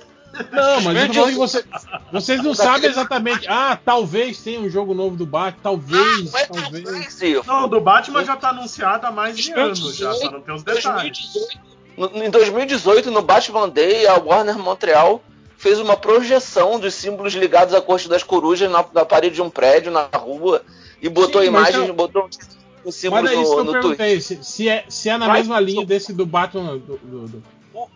Não, 0.52 0.82
mas 0.82 0.96
eu 0.96 1.08
tô 1.08 1.14
falando 1.14 1.32
que 1.32 1.38
você, 1.38 1.66
vocês 2.14 2.44
não 2.44 2.54
sabem 2.54 2.88
exatamente. 2.90 3.48
Ah, 3.50 3.78
talvez 3.84 4.38
tenha 4.40 4.60
um 4.60 4.70
jogo 4.70 4.94
novo 4.94 5.16
do 5.16 5.26
Batman, 5.26 5.60
talvez, 5.64 6.32
Não 6.32 6.40
é 6.40 6.46
talvez. 6.46 7.20
Não, 7.48 7.64
o 7.66 7.68
do 7.68 7.82
Batman 7.82 8.24
já 8.24 8.36
tá 8.38 8.50
anunciado 8.50 9.08
há 9.08 9.12
mais 9.12 9.36
de 9.38 9.52
anos, 9.54 9.96
já, 9.98 10.14
só 10.14 10.30
não 10.30 10.40
tem 10.42 10.54
os 10.54 10.62
detalhes. 10.62 11.18
2018, 11.34 11.60
no- 11.98 12.24
em 12.24 12.30
2018, 12.30 13.10
no 13.12 13.22
Batman 13.24 13.68
Day, 13.70 14.06
a 14.06 14.16
Warner 14.20 14.58
Montreal 14.60 15.22
fez 15.60 15.78
uma 15.80 15.96
projeção 15.98 16.80
dos 16.80 16.94
símbolos 16.96 17.34
ligados 17.34 17.74
à 17.76 17.82
Corte 17.82 18.08
das 18.10 18.24
Corujas 18.24 18.72
na, 18.72 18.84
na 18.94 19.06
parede 19.06 19.36
de 19.36 19.42
um 19.42 19.50
prédio, 19.50 19.92
na 19.92 20.06
rua, 20.14 20.64
e 21.02 21.10
botou 21.10 21.44
Sim, 21.44 21.50
mas 21.52 21.70
imagens, 21.70 21.96
botou 21.96 22.28
Pusemos 22.82 23.22
Mas 23.22 23.32
é 23.32 23.36
isso 23.36 23.44
que 23.44 23.56
no, 23.56 23.60
eu 23.60 23.64
no 23.66 23.72
perguntei, 23.74 24.22
se, 24.22 24.42
se 24.42 24.70
é, 24.70 24.86
se 24.88 25.10
é 25.10 25.18
na 25.18 25.28
Vai- 25.28 25.40
mesma 25.40 25.60
linha 25.60 25.86
desse 25.86 26.14
do 26.14 26.26
Batman 26.26 26.78
do, 26.78 26.98
do- 26.98 27.28
do- 27.28 27.44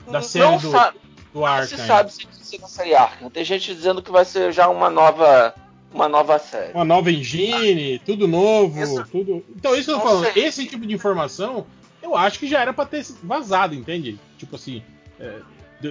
da 0.07 0.11
Não 0.11 0.21
série 0.21 0.57
do, 0.57 0.71
sabe- 0.71 0.97
do 1.33 1.39
Não 1.39 1.45
Arkham. 1.45 1.77
se 1.77 1.87
sabe 1.87 2.11
se 2.11 2.25
vai 2.25 2.35
ser 2.35 2.59
na 2.59 2.67
série 2.67 2.93
Arkham. 2.93 3.29
Tem 3.29 3.45
gente 3.45 3.73
dizendo 3.73 4.01
que 4.01 4.11
vai 4.11 4.25
ser 4.25 4.51
já 4.51 4.67
uma 4.67 4.89
nova, 4.89 5.55
uma 5.93 6.09
nova 6.09 6.37
série. 6.37 6.73
Uma 6.73 6.83
nova 6.83 7.09
engine, 7.09 7.97
tudo 8.05 8.27
novo, 8.27 9.05
tudo. 9.05 9.41
Então, 9.55 9.73
isso 9.73 9.85
que 9.85 9.91
eu 9.91 9.99
tô 9.99 10.03
Não 10.03 10.11
falando, 10.11 10.33
sei. 10.33 10.43
esse 10.43 10.65
tipo 10.65 10.85
de 10.85 10.93
informação, 10.93 11.65
eu 12.01 12.13
acho 12.17 12.37
que 12.37 12.45
já 12.45 12.59
era 12.59 12.73
pra 12.73 12.85
ter 12.85 13.05
vazado, 13.23 13.73
entende? 13.73 14.19
Tipo 14.37 14.57
assim, 14.57 14.83
é, 15.17 15.37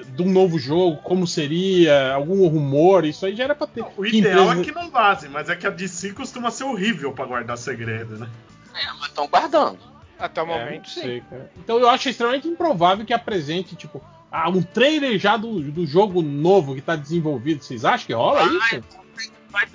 de, 0.01 0.05
de 0.05 0.23
um 0.23 0.31
novo 0.31 0.59
jogo, 0.59 0.97
como 1.03 1.27
seria, 1.27 2.15
algum 2.15 2.47
rumor, 2.49 3.05
isso 3.05 3.27
aí 3.27 3.37
já 3.37 3.45
era 3.45 3.55
pra 3.55 3.67
ter. 3.67 3.85
O 3.97 4.07
ideal 4.07 4.45
empresa- 4.53 4.61
é 4.61 4.65
que 4.65 4.73
não 4.73 4.91
vaze, 4.91 5.29
mas 5.29 5.49
é 5.51 5.55
que 5.57 5.67
a 5.67 5.71
DC 5.71 6.13
costuma 6.13 6.51
ser 6.51 6.65
horrível 6.65 7.13
pra 7.13 7.25
guardar 7.27 7.59
segredo, 7.59 8.19
né? 8.19 8.29
É, 8.75 8.87
mas 8.99 9.09
estão 9.09 9.27
guardando. 9.29 9.79
Até 10.19 10.41
o 10.43 10.45
É, 10.45 10.47
momento, 10.65 10.83
não 10.87 10.95
sim. 10.95 11.01
sei, 11.03 11.21
cara. 11.29 11.51
Então 11.59 11.79
eu 11.79 11.89
acho 11.89 12.09
extremamente 12.09 12.49
improvável 12.49 13.05
que 13.05 13.13
apresente, 13.13 13.75
tipo, 13.77 14.01
ah, 14.31 14.49
um 14.49 14.63
trailer 14.63 15.19
já 15.19 15.37
do, 15.37 15.61
do 15.61 15.85
jogo 15.87 16.23
novo 16.23 16.75
que 16.75 16.81
tá 16.81 16.97
desenvolvido. 16.97 17.63
Vocês 17.63 17.85
acham 17.85 18.07
que 18.07 18.13
rola 18.15 18.43
isso? 18.45 18.81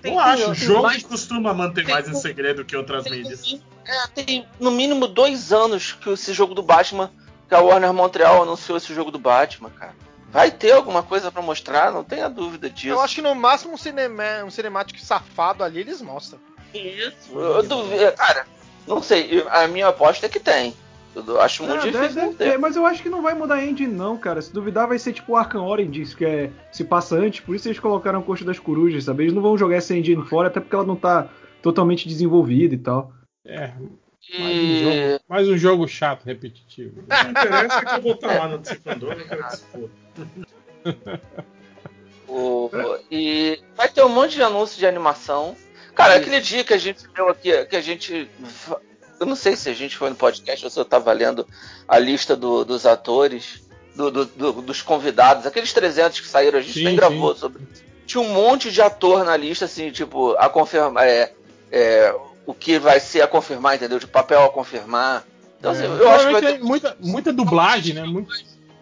Eu 0.04 0.20
acho, 0.20 0.52
o 0.52 0.56
jogo 0.56 0.82
mais- 0.84 1.04
costuma 1.04 1.54
manter 1.54 1.86
tem- 1.86 1.94
mais 1.94 2.08
em 2.10 2.16
segredo 2.16 2.66
que 2.66 2.76
outras 2.76 3.04
mídias. 3.06 3.60
É, 3.86 4.08
tem 4.08 4.46
no 4.60 4.72
mínimo 4.72 5.08
dois 5.08 5.54
anos 5.54 5.94
que 5.94 6.10
esse 6.10 6.34
jogo 6.34 6.54
do 6.56 6.64
Batman, 6.64 7.12
que 7.48 7.54
a 7.54 7.60
Warner 7.62 7.94
Montreal 7.94 8.42
anunciou 8.44 8.78
esse 8.78 8.94
jogo 8.94 9.12
do 9.12 9.20
Batman, 9.20 9.70
cara. 9.70 9.94
Vai 10.38 10.52
ter 10.52 10.72
alguma 10.72 11.02
coisa 11.02 11.32
pra 11.32 11.42
mostrar, 11.42 11.92
não 11.92 12.04
tenha 12.04 12.30
dúvida 12.30 12.70
disso. 12.70 12.90
Eu 12.90 13.02
acho 13.02 13.16
que 13.16 13.22
no 13.24 13.34
máximo 13.34 13.74
um, 13.74 13.78
cinema, 13.78 14.24
um 14.46 14.52
cinemático 14.52 15.00
safado 15.00 15.64
ali 15.64 15.80
eles 15.80 16.00
mostram. 16.00 16.40
Isso, 16.76 17.32
eu 17.34 17.64
duvido. 17.64 18.12
Cara, 18.12 18.46
não 18.86 19.02
sei, 19.02 19.44
a 19.50 19.68
minha 19.68 19.88
aposta 19.88 20.28
é 20.28 20.30
que 20.30 20.40
tem. 20.40 20.76
Eu 21.16 21.42
acho 21.42 21.64
muito 21.64 21.78
Ah, 21.78 21.80
difícil. 21.80 22.02
deve, 22.02 22.14
deve 22.14 22.28
não 22.28 22.34
ter. 22.36 22.52
ter, 22.52 22.60
mas 22.60 22.76
eu 22.76 22.86
acho 22.86 23.02
que 23.02 23.10
não 23.10 23.24
vai 23.24 23.34
mudar 23.34 23.56
a 23.56 23.66
engine, 23.66 23.92
não, 23.92 24.16
cara. 24.16 24.40
Se 24.40 24.54
duvidar, 24.54 24.88
vai 24.88 25.00
ser 25.00 25.12
tipo 25.12 25.32
o 25.32 25.36
Arkham 25.36 25.66
Origins, 25.66 26.14
que 26.14 26.24
é, 26.24 26.52
se 26.72 26.84
passa 26.84 27.16
antes, 27.16 27.40
por 27.40 27.56
isso 27.56 27.68
eles 27.68 27.80
colocaram 27.80 28.20
a 28.20 28.22
Coxa 28.22 28.46
das 28.46 28.60
Corujas, 28.60 29.06
sabe? 29.06 29.24
Eles 29.24 29.34
não 29.34 29.42
vão 29.42 29.58
jogar 29.58 29.78
essa 29.78 29.96
engine 29.96 30.24
fora, 30.24 30.50
até 30.50 30.60
porque 30.60 30.76
ela 30.76 30.86
não 30.86 30.96
tá 30.96 31.30
totalmente 31.64 32.08
desenvolvida 32.08 32.76
e 32.76 32.78
tal. 32.78 33.12
É. 33.44 33.74
Mais 34.38 34.56
um, 34.56 34.84
jogo, 34.84 35.24
mais 35.28 35.48
um 35.50 35.58
jogo 35.58 35.88
chato, 35.88 36.26
repetitivo. 36.26 37.00
O 37.02 37.04
que 37.08 37.28
interessa 37.32 37.80
é 37.80 37.86
que 37.86 37.96
eu 37.96 38.02
vou 38.04 38.12
estar 38.12 38.38
lá 38.38 38.48
no 38.50 38.60
Taekwondo, 38.60 39.12
eu 39.12 39.28
quero 39.28 39.44
que 39.48 39.56
se 39.56 39.64
foda. 39.72 39.90
O- 42.28 42.70
e 43.10 43.60
vai 43.76 43.88
ter 43.90 44.04
um 44.04 44.10
monte 44.10 44.36
de 44.36 44.44
anúncio 44.44 44.78
de 44.78 44.86
animação. 44.86 45.56
Cara, 45.96 46.16
aquele 46.16 46.40
dia 46.40 46.64
que 46.64 46.74
a 46.74 46.78
gente 46.78 47.08
deu 47.16 47.30
aqui, 47.30 47.66
que 47.66 47.76
a 47.76 47.82
gente. 47.82 48.30
Eu 49.20 49.26
não 49.26 49.36
sei 49.36 49.56
se 49.56 49.70
a 49.70 49.74
gente 49.74 49.98
foi 49.98 50.10
no 50.10 50.16
podcast 50.16 50.64
ou 50.64 50.70
se 50.70 50.80
eu 50.80 50.86
tava 50.86 51.12
lendo 51.12 51.48
a 51.88 51.98
lista 51.98 52.36
do- 52.36 52.64
dos 52.64 52.86
atores, 52.86 53.64
do- 53.96 54.12
do- 54.12 54.26
do- 54.26 54.62
dos 54.62 54.82
convidados, 54.84 55.46
aqueles 55.48 55.74
300 55.74 56.20
que 56.20 56.28
saíram, 56.28 56.60
a 56.60 56.62
gente 56.62 56.78
Sim, 56.78 56.84
nem 56.84 56.96
gravou 56.96 57.34
sim. 57.34 57.40
sobre. 57.40 57.64
Tinha 58.06 58.22
um 58.22 58.32
monte 58.34 58.72
de 58.72 58.82
ator 58.82 59.24
na 59.26 59.36
lista, 59.36 59.66
assim, 59.66 59.90
tipo, 59.92 60.36
a 60.38 60.48
confirmar. 60.50 61.08
É, 61.08 61.34
é, 61.72 62.16
o 62.46 62.54
que 62.54 62.78
vai 62.78 63.00
ser 63.00 63.22
a 63.22 63.28
confirmar, 63.28 63.76
entendeu? 63.76 64.00
De 64.00 64.08
papel 64.08 64.44
a 64.44 64.50
confirmar. 64.50 65.26
Então, 65.60 65.72
assim, 65.72 65.84
É, 65.84 65.88
eu 65.88 66.10
acho 66.10 66.28
que 66.28 66.34
ter 66.40 66.46
tem 66.54 66.60
muita, 66.60 66.96
muita 67.00 67.34
dublagem, 67.34 67.96
né? 67.96 68.04
Muito, 68.04 68.32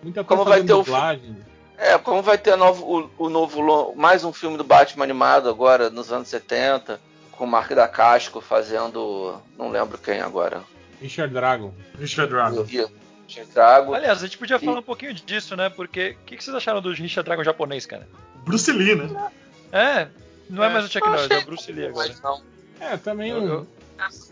muita 0.05 0.23
Como 0.23 0.43
coisa 0.43 0.49
vai 0.49 0.59
fazendo 0.59 0.67
ter 0.67 0.73
o 0.73 0.83
dublagem. 0.83 1.37
É, 1.77 1.97
como 1.97 2.21
vai 2.21 2.37
ter 2.37 2.55
novo- 2.55 3.09
o, 3.17 3.25
o 3.25 3.29
novo 3.29 3.93
mais 3.95 4.23
um 4.23 4.31
filme 4.31 4.55
do 4.57 4.63
Batman 4.63 5.03
animado 5.03 5.49
agora 5.49 5.89
nos 5.89 6.11
anos 6.11 6.27
70, 6.29 7.01
com 7.33 7.43
o 7.43 7.47
Mark 7.47 7.71
da 7.73 7.87
Casco 7.87 8.39
fazendo. 8.39 9.41
não 9.57 9.69
lembro 9.69 9.97
quem 9.97 10.21
agora. 10.21 10.63
Richard 11.01 11.33
Dragon. 11.33 11.73
Richard 11.99 12.31
Dragon. 12.31 12.63
Richard 12.63 13.51
Drago. 13.53 13.93
Aliás, 13.93 14.19
a 14.19 14.25
gente 14.25 14.37
podia 14.37 14.57
falar 14.57 14.79
um 14.79 14.83
pouquinho 14.83 15.13
disso, 15.13 15.55
né? 15.57 15.69
Porque 15.69 16.15
o 16.21 16.25
que, 16.25 16.37
que 16.37 16.43
vocês 16.43 16.55
acharam 16.55 16.81
do 16.81 16.91
Richard 16.93 17.25
Dragon 17.25 17.43
japonês, 17.43 17.85
cara? 17.85 18.07
Bruce 18.45 18.71
Lee, 18.71 18.95
né? 18.95 19.29
É, 19.73 20.07
não 20.49 20.63
é, 20.63 20.67
É. 20.67 20.69
mais 20.69 20.85
o 20.85 20.87
Chuck 20.87 21.05
Norris, 21.05 21.29
é 21.29 21.37
o 21.39 21.45
Bruce 21.45 21.71
Lee 21.71 21.87
agora. 21.87 22.15
Não. 22.23 22.41
É, 22.79 22.95
também 22.97 23.31
Eu- 23.31 23.43
eu- 23.43 23.67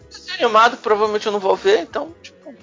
Esse 0.09 0.31
animado 0.31 0.77
provavelmente 0.77 1.25
eu 1.25 1.31
não 1.31 1.39
vou 1.39 1.55
ver, 1.55 1.79
então. 1.79 2.13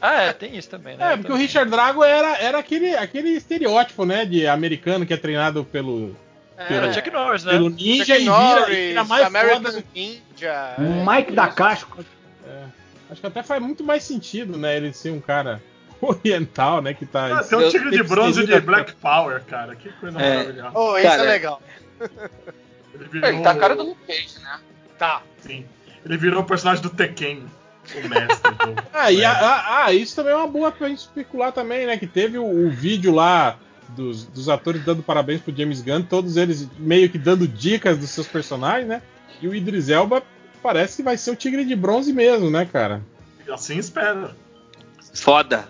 Ah, 0.00 0.22
é, 0.22 0.32
tem 0.32 0.56
isso 0.56 0.68
também, 0.68 0.96
né? 0.96 1.12
É, 1.12 1.16
porque 1.16 1.32
o 1.32 1.36
Richard 1.36 1.70
Drago 1.70 2.02
era, 2.04 2.36
era 2.38 2.58
aquele, 2.58 2.94
aquele 2.96 3.30
estereótipo, 3.30 4.04
né? 4.04 4.24
De 4.24 4.46
americano 4.46 5.06
que 5.06 5.14
é 5.14 5.16
treinado 5.16 5.64
pelo. 5.64 6.16
Era 6.56 6.68
pelo, 6.68 6.94
Chuck 6.94 7.10
Norris, 7.10 7.44
né? 7.44 7.52
pelo 7.52 7.70
ninja 7.70 8.04
Chuck 8.04 8.16
e 8.16 8.18
vira, 8.18 8.30
Norris, 8.34 8.76
e 8.76 8.88
vira 8.88 9.04
mais 9.04 9.24
American 9.26 9.62
foda. 9.62 9.84
Ninja. 9.94 10.76
Mike 11.06 11.32
da 11.32 11.48
Casco. 11.48 12.04
É, 12.46 12.64
acho 13.10 13.20
que 13.20 13.26
até 13.26 13.42
faz 13.42 13.62
muito 13.62 13.82
mais 13.82 14.02
sentido, 14.02 14.58
né? 14.58 14.76
Ele 14.76 14.92
ser 14.92 15.10
um 15.10 15.20
cara 15.20 15.62
oriental, 16.00 16.82
né? 16.82 16.92
Que 16.94 17.06
tá. 17.06 17.38
Ah, 17.40 17.44
tem 17.44 17.58
um 17.58 17.68
tigre 17.68 17.90
de 17.90 18.02
bronze 18.02 18.44
de 18.44 18.60
Black 18.60 18.92
Power, 18.96 19.42
cara. 19.44 19.74
Que 19.74 19.90
coisa 19.92 20.18
É. 20.20 20.36
maravilhosa. 20.36 20.70
Oh, 20.74 20.98
isso 20.98 21.06
Cara, 21.06 21.22
é 21.22 21.26
legal. 21.26 21.62
Ele 22.94 23.04
virou... 23.10 23.28
Ele 23.28 23.42
tá 23.42 23.50
a 23.52 23.56
cara 23.56 23.76
do 23.76 23.82
Luke 23.84 24.00
Cage, 24.06 24.38
né? 24.42 24.60
Tá. 24.98 25.22
Sim. 25.38 25.64
Ele 26.04 26.16
virou 26.16 26.42
o 26.42 26.44
personagem 26.44 26.82
do 26.82 26.90
Tekken, 26.90 27.44
o 27.98 28.08
mestre 28.08 28.50
do. 28.52 28.82
Ah, 28.92 29.10
e 29.12 29.24
a- 29.24 29.32
a- 29.32 29.84
ah, 29.86 29.92
isso 29.92 30.14
também 30.16 30.32
é 30.32 30.36
uma 30.36 30.46
boa 30.46 30.70
pra 30.70 30.88
gente 30.88 30.98
especular 31.00 31.52
também, 31.52 31.86
né? 31.86 31.96
Que 31.96 32.06
teve 32.06 32.38
o, 32.38 32.44
o 32.44 32.70
vídeo 32.70 33.12
lá 33.14 33.58
dos, 33.90 34.24
dos 34.24 34.48
atores 34.48 34.84
dando 34.84 35.02
parabéns 35.02 35.40
pro 35.40 35.54
James 35.56 35.80
Gunn, 35.80 36.02
todos 36.02 36.36
eles 36.36 36.68
meio 36.78 37.08
que 37.10 37.18
dando 37.18 37.46
dicas 37.48 37.98
dos 37.98 38.10
seus 38.10 38.26
personagens, 38.26 38.86
né? 38.88 39.02
E 39.42 39.48
o 39.48 39.54
Idris 39.54 39.88
Elba 39.88 40.22
parece 40.62 40.96
que 40.98 41.02
vai 41.02 41.16
ser 41.16 41.30
o 41.30 41.36
Tigre 41.36 41.64
de 41.64 41.74
Bronze 41.74 42.12
mesmo, 42.12 42.50
né, 42.50 42.68
cara? 42.70 43.02
Assim 43.50 43.78
espera. 43.78 44.36
Foda. 45.14 45.68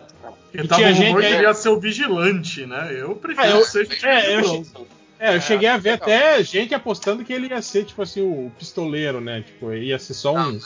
Porque 0.53 0.67
tava 0.69 0.83
tinha 0.83 0.92
um 0.92 0.94
rumor 1.08 1.22
gente- 1.22 1.31
que 1.31 1.36
ele 1.38 1.47
ia 1.47 1.54
ser 1.54 1.69
o 1.69 1.78
vigilante, 1.81 2.67
né? 2.67 2.88
Eu 2.99 3.15
prefiro 3.15 3.47
Ah, 3.47 3.51
eu- 3.51 3.60
que 3.62 3.70
seja 3.70 3.90
o 3.92 3.94
tigre 3.94 4.08
é, 4.10 4.20
de 4.20 4.33
eu 4.33 4.40
bronze. 4.42 4.72
É, 5.19 5.36
eu 5.36 5.40
cheguei 5.40 5.69
a 5.69 5.76
ver 5.76 5.90
até 5.90 6.42
gente 6.42 6.74
apostando 6.74 7.24
que 7.24 7.33
ele 7.33 7.47
ia 7.49 7.60
ser, 7.62 7.85
tipo 7.85 8.03
assim, 8.03 8.20
o 8.22 8.51
pistoleiro, 8.58 9.20
né? 9.20 9.42
Tipo, 9.42 9.72
ia 9.72 9.99
ser 9.99 10.15
só 10.15 10.35
um. 10.35 10.58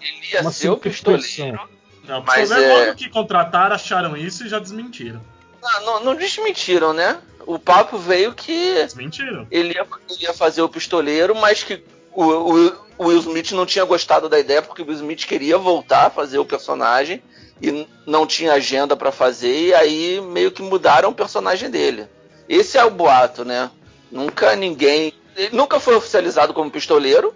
Ele 0.00 0.32
ia 0.32 0.40
uma 0.42 0.52
ser 0.52 0.70
o 0.70 0.76
pistoleiro. 0.76 1.58
Não, 2.04 2.22
Mas 2.26 2.50
é... 2.50 2.62
é- 2.64 2.84
logo 2.86 2.96
que 2.96 3.08
contrataram, 3.10 3.74
acharam 3.74 4.16
isso 4.16 4.44
e 4.46 4.48
já 4.48 4.58
desmentiram. 4.58 5.20
Não, 5.62 5.84
não, 5.84 6.04
não 6.04 6.14
desmentiram, 6.14 6.92
né? 6.92 7.18
O 7.46 7.58
papo 7.58 7.98
veio 7.98 8.32
que 8.34 8.74
Desmentiram. 8.74 9.46
ele 9.50 9.74
ia, 9.74 9.86
ele 10.08 10.22
ia 10.22 10.32
fazer 10.34 10.62
o 10.62 10.68
pistoleiro, 10.68 11.34
mas 11.34 11.62
que 11.62 11.82
o, 12.12 12.22
o- 12.24 12.72
o 12.98 13.04
Will 13.06 13.18
Smith 13.20 13.52
não 13.52 13.64
tinha 13.66 13.84
gostado 13.84 14.28
da 14.28 14.38
ideia 14.38 14.60
porque 14.62 14.82
o 14.82 14.84
Will 14.86 14.94
Smith 14.96 15.24
queria 15.26 15.56
voltar 15.58 16.06
a 16.06 16.10
fazer 16.10 16.38
o 16.38 16.44
personagem 16.44 17.22
e 17.60 17.86
não 18.06 18.26
tinha 18.26 18.52
agenda 18.52 18.96
pra 18.96 19.10
fazer 19.12 19.66
e 19.68 19.74
aí 19.74 20.20
meio 20.20 20.50
que 20.52 20.62
mudaram 20.62 21.10
o 21.10 21.14
personagem 21.14 21.70
dele. 21.70 22.06
Esse 22.48 22.78
é 22.78 22.84
o 22.84 22.90
boato, 22.90 23.44
né? 23.44 23.70
Nunca 24.10 24.54
ninguém, 24.56 25.12
ele 25.36 25.54
nunca 25.56 25.78
foi 25.80 25.94
oficializado 25.94 26.52
como 26.54 26.70
pistoleiro 26.70 27.34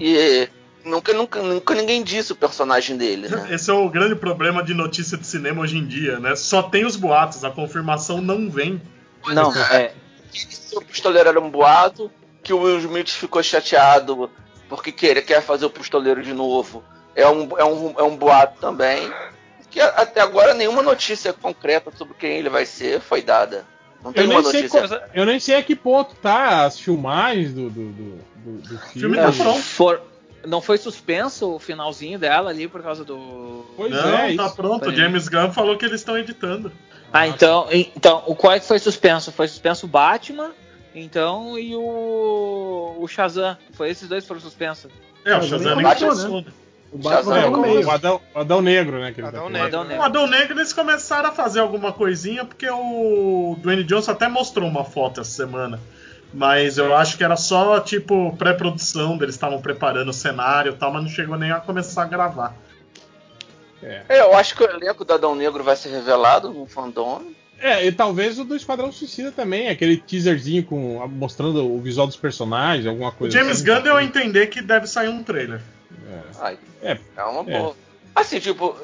e 0.00 0.48
nunca, 0.84 1.12
nunca, 1.12 1.42
nunca 1.42 1.74
ninguém 1.74 2.02
disse 2.02 2.32
o 2.32 2.36
personagem 2.36 2.96
dele, 2.96 3.28
né? 3.28 3.48
Esse 3.54 3.70
é 3.70 3.74
o 3.74 3.88
grande 3.88 4.14
problema 4.14 4.62
de 4.62 4.74
notícia 4.74 5.16
de 5.18 5.26
cinema 5.26 5.62
hoje 5.62 5.78
em 5.78 5.86
dia, 5.86 6.18
né? 6.18 6.34
Só 6.36 6.62
tem 6.62 6.84
os 6.84 6.96
boatos, 6.96 7.44
a 7.44 7.50
confirmação 7.50 8.20
não 8.20 8.50
vem. 8.50 8.80
Não, 9.28 9.54
é. 9.54 9.92
que 10.32 10.76
o 10.76 10.80
pistoleiro 10.82 11.28
era 11.28 11.40
um 11.40 11.50
boato, 11.50 12.10
que 12.42 12.52
o 12.52 12.60
Will 12.62 12.78
Smith 12.78 13.10
ficou 13.10 13.42
chateado 13.42 14.30
porque 14.68 14.92
quer, 14.92 15.20
quer 15.24 15.42
fazer 15.42 15.66
o 15.66 15.70
pistoleiro 15.70 16.22
de 16.22 16.32
novo. 16.32 16.84
É 17.16 17.26
um, 17.28 17.48
é 17.58 17.64
um, 17.64 17.94
é 17.98 18.02
um 18.02 18.16
boato 18.16 18.60
também. 18.60 19.10
Que 19.70 19.80
até 19.80 20.20
agora 20.20 20.54
nenhuma 20.54 20.82
notícia 20.82 21.32
concreta 21.32 21.90
sobre 21.94 22.14
quem 22.14 22.38
ele 22.38 22.48
vai 22.48 22.64
ser 22.64 23.00
foi 23.00 23.20
dada. 23.22 23.66
Não 24.02 24.12
tem 24.12 24.24
Eu 24.24 24.28
nem, 24.28 24.42
sei 24.44 24.62
notícia. 24.62 24.88
qual- 24.88 25.00
eu 25.12 25.26
nem 25.26 25.40
sei 25.40 25.56
a 25.56 25.62
que 25.62 25.74
ponto 25.74 26.14
tá 26.14 26.64
as 26.64 26.78
filmagens 26.78 27.52
do, 27.52 27.68
do, 27.68 27.88
do, 27.92 28.18
do- 28.36 28.68
do 28.68 28.78
filme. 28.92 29.18
É, 29.18 29.32
for- 29.32 30.00
não 30.46 30.60
foi 30.60 30.78
suspenso 30.78 31.54
o 31.54 31.58
finalzinho 31.58 32.18
dela 32.18 32.50
ali 32.50 32.68
por 32.68 32.82
causa 32.82 33.04
do. 33.04 33.64
Pois 33.76 33.90
não, 33.92 34.08
é, 34.08 34.34
tá 34.36 34.46
isso. 34.46 34.56
pronto. 34.56 34.88
O. 34.88 34.94
James 34.94 35.28
Gunn 35.28 35.52
falou 35.52 35.76
que 35.76 35.84
eles 35.84 36.00
estão 36.00 36.16
editando. 36.16 36.72
Ah, 37.12 37.26
então, 37.26 37.66
então 37.70 38.22
o 38.26 38.34
qual 38.34 38.52
é 38.52 38.60
que 38.60 38.66
foi 38.66 38.78
suspenso? 38.78 39.32
Foi 39.32 39.48
suspenso 39.48 39.86
o 39.86 39.88
Batman, 39.88 40.52
então, 40.94 41.58
e 41.58 41.74
o, 41.74 42.96
o 42.98 43.08
Shazam. 43.08 43.56
Foi 43.72 43.88
esses 43.90 44.08
dois 44.08 44.24
que 44.24 44.28
foram 44.28 44.40
suspensos. 44.40 44.90
É, 45.24 45.36
o 45.36 45.42
Shazam 45.42 45.76
nem 45.76 45.84
começou, 45.84 46.42
né? 46.42 46.52
O 46.92 47.02
Shazam 47.02 47.36
É, 47.36 47.48
o, 47.48 47.90
Adão, 47.90 48.20
o 48.34 48.38
Adão 48.38 48.62
Negro, 48.62 48.98
né? 48.98 49.12
Que 49.12 49.20
ele 49.20 49.30
tá 49.30 49.38
Adão 49.38 49.50
falando. 49.50 49.66
Adão 49.66 49.80
O 49.80 49.84
Negro. 49.84 50.02
Adão 50.04 50.26
Negro 50.26 50.58
eles 50.58 50.72
começaram 50.72 51.28
a 51.28 51.32
fazer 51.32 51.60
alguma 51.60 51.92
coisinha 51.92 52.44
porque 52.44 52.68
o 52.68 53.56
Dwayne 53.60 53.84
Johnson 53.84 54.12
até 54.12 54.28
mostrou 54.28 54.68
uma 54.68 54.84
foto 54.84 55.20
essa 55.20 55.30
semana. 55.30 55.80
Mas 56.32 56.76
eu 56.76 56.94
acho 56.94 57.16
que 57.16 57.24
era 57.24 57.36
só 57.36 57.80
tipo 57.80 58.36
pré-produção, 58.36 59.16
eles 59.20 59.34
estavam 59.34 59.60
preparando 59.60 60.10
o 60.10 60.12
cenário 60.12 60.72
e 60.72 60.76
tal, 60.76 60.92
mas 60.92 61.02
não 61.02 61.10
chegou 61.10 61.38
nem 61.38 61.50
a 61.50 61.60
começar 61.60 62.02
a 62.02 62.06
gravar. 62.06 62.54
É. 63.82 64.02
É, 64.08 64.20
eu 64.20 64.34
acho 64.36 64.54
que 64.54 64.62
o 64.62 64.70
elenco 64.70 65.04
do 65.04 65.12
Adão 65.14 65.34
Negro 65.34 65.62
vai 65.62 65.76
ser 65.76 65.90
revelado 65.90 66.50
no 66.50 66.66
fandom. 66.66 67.22
É, 67.60 67.84
e 67.84 67.90
talvez 67.90 68.38
o 68.38 68.44
do 68.44 68.54
Esquadrão 68.54 68.92
Suicida 68.92 69.32
também, 69.32 69.68
aquele 69.68 69.96
teaserzinho 69.96 70.64
com, 70.64 71.04
mostrando 71.08 71.64
o 71.64 71.80
visual 71.80 72.06
dos 72.06 72.16
personagens, 72.16 72.86
alguma 72.86 73.08
O 73.08 73.12
coisa 73.12 73.36
James 73.36 73.60
assim. 73.60 73.64
Gunn 73.64 73.82
deu 73.82 73.96
a 73.96 74.04
entender 74.04 74.46
que 74.48 74.62
deve 74.62 74.86
sair 74.86 75.08
um 75.08 75.22
trailer. 75.24 75.60
Ai, 76.40 76.58
É, 76.82 76.98
é 77.16 77.24
uma 77.24 77.50
é. 77.50 77.58
boa. 77.58 77.76
Assim, 78.14 78.38
tipo, 78.38 78.76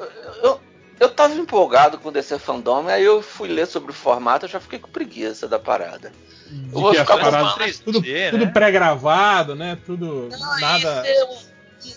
eu, 0.43 0.59
eu 0.99 1.09
tava 1.09 1.33
empolgado 1.35 1.97
com 1.97 2.09
o 2.09 2.11
DC 2.11 2.37
Fandom, 2.37 2.87
aí 2.87 3.03
eu 3.03 3.21
fui 3.21 3.47
ler 3.47 3.65
sobre 3.65 3.91
o 3.91 3.93
formato, 3.93 4.45
eu 4.45 4.49
já 4.49 4.59
fiquei 4.59 4.79
com 4.79 4.89
preguiça 4.89 5.47
da 5.47 5.59
parada. 5.59 6.11
Eu 6.51 6.69
vou 6.81 6.91
que 6.91 6.97
as 6.97 7.07
ficar 7.07 7.17
paradas- 7.19 7.51
comprando- 7.53 7.83
tudo, 7.83 8.01
né? 8.01 8.29
tudo 8.31 8.47
pré-gravado, 8.51 9.55
né? 9.55 9.77
Tudo. 9.85 10.29
nada. 10.59 11.03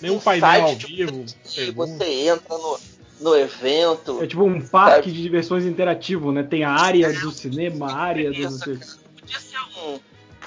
Nenhum 0.02 0.16
um 0.16 0.20
painel 0.20 0.64
ao 0.64 0.76
vivo. 0.76 1.24
você 1.74 2.04
entra 2.28 2.56
no, 2.56 2.78
no 3.20 3.36
evento. 3.36 4.22
É 4.22 4.26
tipo 4.26 4.44
um 4.44 4.60
parque 4.60 5.10
de 5.10 5.22
diversões 5.22 5.64
interativo, 5.64 6.32
né? 6.32 6.42
Tem 6.42 6.64
a 6.64 6.70
área 6.72 7.12
do 7.12 7.30
cinema, 7.30 7.90
a 7.92 7.96
área 7.96 8.32
do. 8.32 8.40
não 8.42 8.56
o 8.56 8.60
quê. 8.60 8.78
um- 9.86 9.98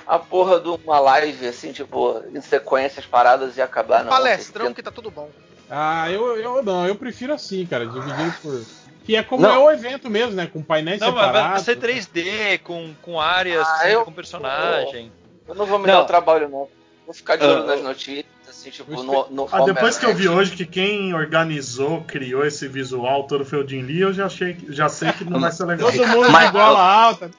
a 0.08 0.20
porra 0.20 0.60
de 0.60 0.68
uma 0.68 1.00
live, 1.00 1.48
assim, 1.48 1.72
tipo, 1.72 2.22
em 2.34 2.42
sequência 2.42 3.00
as 3.00 3.06
paradas 3.06 3.56
e 3.56 3.62
acabar, 3.62 4.04
não. 4.04 4.10
Palestrão 4.10 4.74
que 4.74 4.84
tá 4.84 4.92
tudo 4.92 5.10
bom. 5.10 5.30
Ah, 5.70 6.12
eu, 6.12 6.36
eu 6.38 6.62
não, 6.64 6.86
eu 6.86 6.96
prefiro 6.96 7.34
assim, 7.34 7.66
cara, 7.66 7.86
dividido 7.86 8.34
por. 8.42 8.62
Que 9.12 9.18
é 9.18 9.24
como 9.24 9.42
Não. 9.44 9.54
é 9.54 9.58
o 9.60 9.70
evento 9.72 10.10
mesmo, 10.10 10.32
né? 10.36 10.48
Com 10.48 10.62
painéis 10.64 11.02
Não, 11.02 11.12
mas 11.12 11.16
vai 11.34 11.34
separados. 11.34 11.64
ser 11.66 11.76
3D, 11.76 12.60
com, 12.60 12.94
com 13.02 13.20
áreas, 13.20 13.68
Ah, 13.68 13.80
com- 13.82 13.88
eu- 13.90 14.06
com 14.06 14.12
personagem. 14.14 15.12
Eu 15.46 15.54
não 15.54 15.66
vou 15.66 15.78
me 15.78 15.86
Não. 15.86 15.96
dar 15.96 16.02
o 16.04 16.06
trabalho, 16.06 16.48
não. 16.48 16.70
Vou 17.06 17.14
ficar 17.14 17.36
de 17.36 17.44
olho 17.44 17.64
Ah, 17.64 17.66
nas 17.66 17.80
eu- 17.80 17.84
notícias, 17.84 18.26
assim, 18.48 18.70
tipo, 18.70 19.04
no, 19.04 19.28
no 19.30 19.50
Ah, 19.52 19.66
depois 19.66 19.98
que 19.98 20.06
eu 20.06 20.16
vi 20.16 20.30
hoje 20.30 20.56
que 20.56 20.66
quem 20.66 21.14
organizou, 21.14 22.06
criou 22.08 22.46
esse 22.46 22.70
visual 22.70 23.26
todo 23.28 23.44
foi 23.44 23.62
o 23.62 23.68
Jim 23.68 23.82
Lee, 23.82 24.00
eu 24.00 24.14
já, 24.14 24.28
achei, 24.28 24.56
já 24.70 24.88
sei 24.88 25.12
que 25.12 25.26
não 25.26 25.42
vai 25.42 25.52
ser 25.52 25.66
legal. 25.66 25.92
Todo 25.92 26.08
mundo 26.08 26.32
Mas- 26.32 26.46
de 26.46 26.52
gola 26.54 26.80
alta. 26.82 27.32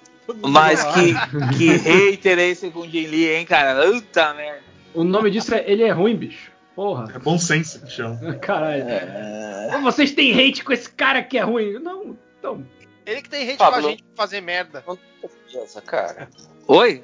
Mas 0.42 0.84
que, 0.84 1.14
que 1.56 1.68
hater 1.78 2.38
é 2.38 2.48
esse 2.48 2.70
com 2.70 2.80
o 2.80 2.86
Jin 2.86 3.06
Lee, 3.06 3.30
hein, 3.30 3.46
cara? 3.46 3.82
Puta 3.90 4.34
merda. 4.34 4.60
O 4.92 5.04
nome 5.04 5.30
disso 5.30 5.54
é 5.54 5.64
Ele 5.66 5.84
é 5.84 5.90
Ruim, 5.90 6.14
bicho. 6.16 6.51
Porra. 6.74 7.12
É 7.14 7.18
bom 7.18 7.38
senso 7.38 7.80
que 7.84 7.90
chama. 7.90 8.34
Caralho. 8.40 8.84
É. 8.88 9.80
Vocês 9.82 10.12
têm 10.12 10.32
hate 10.38 10.64
com 10.64 10.72
esse 10.72 10.90
cara 10.90 11.22
que 11.22 11.36
é 11.38 11.42
ruim. 11.42 11.78
Não, 11.78 12.16
então. 12.38 12.66
Ele 13.04 13.20
que 13.22 13.28
tem 13.28 13.46
hate 13.48 13.58
Pablo. 13.58 13.80
com 13.80 13.86
a 13.86 13.90
gente 13.90 14.02
pra 14.04 14.16
fazer 14.16 14.40
merda. 14.40 14.82
Não 14.86 14.96
tem 14.96 15.06
defesa, 15.22 15.80
cara. 15.82 16.28
Oi? 16.68 17.02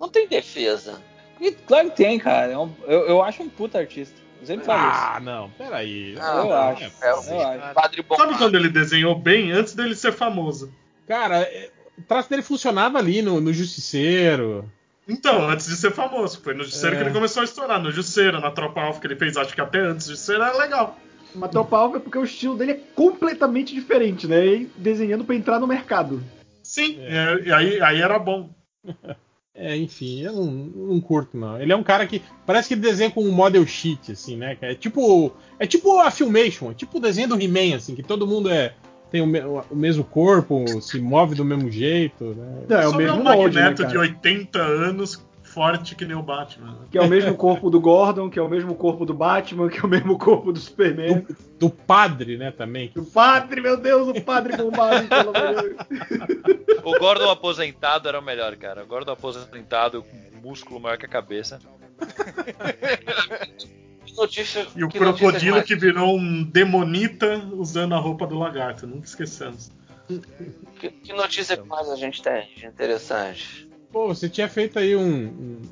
Não 0.00 0.08
tem 0.08 0.26
defesa. 0.26 1.00
E 1.40 1.52
Claro 1.52 1.90
que 1.90 1.96
tem, 1.96 2.18
cara. 2.18 2.52
É 2.52 2.58
um- 2.58 2.74
Eu, 2.86 3.06
eu 3.08 3.22
acho 3.22 3.42
um 3.42 3.48
puta 3.48 3.78
artista. 3.78 4.20
Eu 4.40 4.46
sempre 4.46 4.64
falo 4.66 4.80
Ah, 4.80 5.20
não, 5.22 5.50
peraí. 5.50 6.16
Ah, 6.20 6.36
Eu 6.38 6.44
não, 6.44 6.52
acho. 6.52 6.84
é, 6.84 7.10
Eu 7.10 7.18
acho. 7.40 7.74
Padre 7.74 8.02
Bom. 8.02 8.16
Sabe 8.16 8.36
quando 8.38 8.56
ele 8.56 8.68
desenhou 8.68 9.14
bem 9.14 9.52
antes 9.52 9.74
dele 9.74 9.94
ser 9.94 10.12
famoso? 10.12 10.72
Cara, 11.06 11.42
é, 11.42 11.70
o 11.98 12.02
traço 12.02 12.28
dele 12.30 12.42
funcionava 12.42 12.98
ali 12.98 13.22
no, 13.22 13.40
no 13.40 13.52
Justiceiro. 13.52 14.70
Então, 15.08 15.48
antes 15.48 15.66
de 15.66 15.76
ser 15.76 15.92
famoso. 15.92 16.40
Foi 16.40 16.54
no 16.54 16.64
Justiceiro 16.64 16.96
É. 16.96 16.98
que 16.98 17.04
ele 17.04 17.14
começou 17.14 17.42
a 17.42 17.44
estourar. 17.44 17.82
No 17.82 17.90
Justiceiro, 17.90 18.40
na 18.40 18.50
Tropa 18.50 18.80
Alpha 18.80 19.00
que 19.00 19.06
ele 19.06 19.16
fez, 19.16 19.36
acho 19.36 19.54
que 19.54 19.60
até 19.60 19.80
antes 19.80 20.06
do 20.06 20.10
Justiceiro 20.10 20.42
era 20.42 20.56
legal. 20.56 20.98
Uma 21.34 21.48
Tropa 21.48 21.76
Alpha 21.76 21.96
é 21.96 22.00
porque 22.00 22.18
o 22.18 22.24
estilo 22.24 22.56
dele 22.56 22.72
é 22.72 22.80
completamente 22.94 23.74
diferente, 23.74 24.26
né? 24.26 24.46
E 24.46 24.70
desenhando 24.76 25.24
pra 25.24 25.34
entrar 25.34 25.58
no 25.58 25.66
mercado. 25.66 26.22
Sim, 26.62 26.96
é, 27.00 27.42
e 27.44 27.52
aí, 27.52 27.80
aí 27.82 28.00
era 28.00 28.18
bom. 28.18 28.50
É, 29.56 29.76
enfim, 29.76 30.20
eu 30.22 30.32
não, 30.32 30.46
não 30.46 31.00
curto, 31.00 31.36
não. 31.36 31.60
Ele 31.62 31.72
é 31.72 31.76
um 31.76 31.82
cara 31.84 32.04
que. 32.08 32.20
Parece 32.44 32.66
que 32.66 32.74
ele 32.74 32.80
desenha 32.80 33.08
com 33.08 33.22
um 33.22 33.30
model 33.30 33.64
sheet, 33.64 34.10
assim, 34.10 34.36
né? 34.36 34.58
É 34.60 34.74
tipo. 34.74 35.32
É 35.60 35.64
tipo 35.64 36.00
a 36.00 36.10
Filmation, 36.10 36.72
é 36.72 36.74
tipo 36.74 36.98
o 36.98 37.00
desenho 37.00 37.28
do 37.28 37.40
He-Man, 37.40 37.76
assim, 37.76 37.94
que 37.94 38.02
todo 38.02 38.26
mundo 38.26 38.50
é. 38.50 38.74
Tem 39.10 39.20
o, 39.20 39.26
me- 39.26 39.40
o 39.42 39.64
mesmo 39.76 40.02
corpo, 40.04 40.64
se 40.80 41.00
move 41.00 41.34
do 41.34 41.44
mesmo 41.44 41.70
jeito, 41.70 42.24
né? 42.34 42.64
Não, 42.68 42.76
é 42.80 42.86
o 42.86 42.90
Só 42.90 42.96
mesmo 42.96 43.16
um 43.20 43.22
molde, 43.24 43.56
né, 43.56 43.62
magneto 43.62 43.82
cara? 43.82 43.92
de 43.92 43.98
80 43.98 44.58
anos, 44.60 45.24
forte 45.42 45.94
que 45.94 46.04
nem 46.04 46.16
o 46.16 46.22
Batman. 46.22 46.76
Que 46.90 46.98
é 46.98 47.00
o 47.00 47.08
mesmo 47.08 47.36
corpo 47.36 47.70
do 47.70 47.80
Gordon, 47.80 48.28
que 48.28 48.38
é 48.40 48.42
o 48.42 48.48
mesmo 48.48 48.74
corpo 48.74 49.06
do 49.06 49.14
Batman, 49.14 49.68
que 49.68 49.78
é 49.78 49.82
o 49.84 49.88
mesmo 49.88 50.18
corpo 50.18 50.52
do 50.52 50.58
Superman. 50.58 51.24
Do 51.60 51.70
padre, 51.70 52.36
né, 52.36 52.50
também. 52.50 52.90
Do 52.92 53.04
padre, 53.04 53.60
meu 53.60 53.76
Deus, 53.76 54.08
o 54.08 54.20
padre 54.20 54.56
bombado, 54.56 55.06
pelo 55.06 55.30
amor 55.36 55.62
de 55.62 55.68
Deus. 55.68 56.80
O 56.82 56.98
Gordon 56.98 57.30
aposentado 57.30 58.08
era 58.08 58.18
o 58.18 58.22
melhor, 58.22 58.56
cara. 58.56 58.82
O 58.82 58.86
Gordon 58.86 59.12
aposentado 59.12 60.02
com 60.02 60.24
músculo 60.42 60.80
maior 60.80 60.98
que 60.98 61.06
a 61.06 61.08
cabeça. 61.08 61.60
Notícia, 64.16 64.66
E 64.76 64.84
o 64.84 64.88
crocodilo 64.88 65.62
que 65.62 65.74
virou 65.74 66.16
um 66.16 66.42
demonita 66.44 67.38
usando 67.52 67.94
a 67.94 67.98
roupa 67.98 68.26
do 68.26 68.38
lagarto, 68.38 68.86
nunca 68.86 69.06
esqueçamos. 69.06 69.70
Que, 70.80 70.90
que 70.90 71.12
notícia 71.12 71.56
que 71.56 71.66
mais 71.66 71.88
a 71.88 71.96
gente 71.96 72.22
tem 72.22 72.46
de 72.56 72.66
interessante? 72.66 73.68
Pô, 73.92 74.08
você 74.08 74.28
tinha 74.28 74.48
feito 74.48 74.78
aí 74.78 74.94
um, 74.96 75.02
um, 75.02 75.62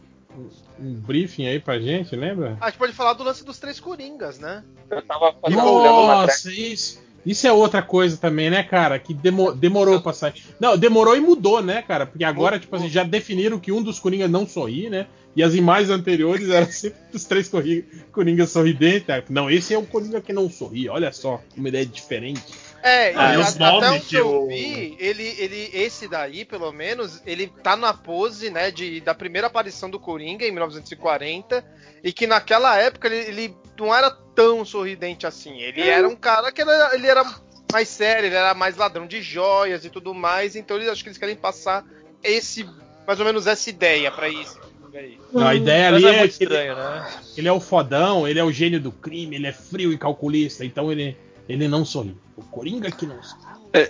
um- 0.80 0.94
briefing 0.94 1.46
aí 1.46 1.60
pra 1.60 1.78
gente, 1.78 2.16
lembra? 2.16 2.56
A 2.60 2.70
gente 2.70 2.78
pode 2.78 2.92
falar 2.92 3.12
do 3.14 3.22
lance 3.24 3.44
dos 3.44 3.58
três 3.58 3.78
Coringas, 3.78 4.38
né? 4.38 4.64
Eu 4.90 5.02
tava 5.02 5.34
fazendo 5.40 5.60
Nossa, 5.62 6.50
isso, 6.52 7.00
isso 7.26 7.46
é 7.46 7.52
outra 7.52 7.82
coisa 7.82 8.16
também, 8.16 8.48
né, 8.48 8.62
cara? 8.62 8.98
Que 8.98 9.12
demo- 9.12 9.52
demorou 9.52 10.00
pra 10.00 10.12
sair. 10.12 10.34
Não, 10.58 10.76
demorou 10.78 11.16
e 11.16 11.20
mudou, 11.20 11.60
né, 11.62 11.82
cara? 11.82 12.06
Porque 12.06 12.24
agora, 12.24 12.58
tipo 12.58 12.74
assim, 12.74 12.88
já 12.88 13.02
definiram 13.04 13.58
que 13.60 13.70
um 13.72 13.82
dos 13.82 13.98
Coringas 14.00 14.30
não 14.30 14.46
sorri, 14.46 14.88
né? 14.88 15.06
E 15.34 15.42
as 15.42 15.54
imagens 15.54 15.88
anteriores 15.90 16.50
eram 16.50 16.70
sempre 16.70 16.98
os 17.14 17.24
três 17.24 17.48
Coringa- 17.48 17.84
Coringas 18.12 18.50
sorridentes. 18.50 19.06
né? 19.08 19.22
Não, 19.30 19.50
esse 19.50 19.72
é 19.72 19.78
o 19.78 19.86
Coringa 19.86 20.20
que 20.20 20.32
não 20.32 20.50
sorri, 20.50 20.88
olha 20.88 21.10
só, 21.12 21.40
uma 21.56 21.68
ideia 21.68 21.86
diferente. 21.86 22.42
É, 22.82 23.12
Ah, 23.14 23.32
e 23.32 23.34
e 23.34 23.38
os 23.38 23.60
a- 23.60 23.76
até 23.76 23.90
onde 23.90 24.00
que 24.06 24.16
eu 24.16 24.42
o- 24.42 24.48
vi, 24.48 24.96
ele, 24.98 25.22
ele, 25.38 25.70
esse 25.72 26.08
daí, 26.08 26.44
pelo 26.44 26.70
menos, 26.72 27.22
ele 27.24 27.46
tá 27.46 27.76
na 27.76 27.94
pose, 27.94 28.50
né, 28.50 28.70
de, 28.72 29.00
da 29.00 29.14
primeira 29.14 29.46
aparição 29.46 29.88
do 29.88 30.00
Coringa, 30.00 30.44
em 30.44 30.50
1940, 30.50 31.64
e 32.02 32.12
que 32.12 32.26
naquela 32.26 32.76
época 32.76 33.06
ele, 33.08 33.16
ele 33.28 33.56
não 33.78 33.94
era 33.94 34.10
tão 34.10 34.64
sorridente 34.64 35.26
assim. 35.26 35.60
Ele 35.60 35.80
era 35.88 36.08
um 36.08 36.16
cara 36.16 36.50
que 36.52 36.60
era, 36.60 36.94
ele 36.94 37.06
era 37.06 37.24
mais 37.72 37.88
sério, 37.88 38.26
ele 38.26 38.34
era 38.34 38.52
mais 38.52 38.76
ladrão 38.76 39.06
de 39.06 39.22
joias 39.22 39.84
e 39.84 39.88
tudo 39.90 40.12
mais, 40.12 40.56
então 40.56 40.76
eles 40.76 40.88
acho 40.88 41.02
que 41.02 41.08
eles 41.08 41.18
querem 41.18 41.36
passar 41.36 41.84
esse, 42.22 42.68
mais 43.06 43.18
ou 43.20 43.24
menos 43.24 43.46
essa 43.46 43.70
ideia 43.70 44.10
pra 44.10 44.28
isso. 44.28 44.58
Aí. 44.98 45.18
Não, 45.32 45.46
a 45.46 45.54
ideia 45.54 45.88
ali 45.88 46.04
é 46.04 46.14
é, 46.14 46.18
muito 46.20 46.38
que 46.38 46.44
ele, 46.44 46.54
estranho, 46.54 46.76
né? 46.76 47.10
ele 47.36 47.48
é 47.48 47.52
o 47.52 47.60
fodão, 47.60 48.26
ele 48.28 48.38
é 48.38 48.44
o 48.44 48.52
gênio 48.52 48.80
do 48.80 48.92
crime, 48.92 49.36
ele 49.36 49.46
é 49.46 49.52
frio 49.52 49.92
e 49.92 49.98
calculista, 49.98 50.64
então 50.64 50.90
ele, 50.92 51.16
ele 51.48 51.68
não 51.68 51.84
sorri. 51.84 52.16
O 52.36 52.42
Coringa 52.42 52.90
que 52.90 53.06
não 53.06 53.22
sorri. 53.22 53.42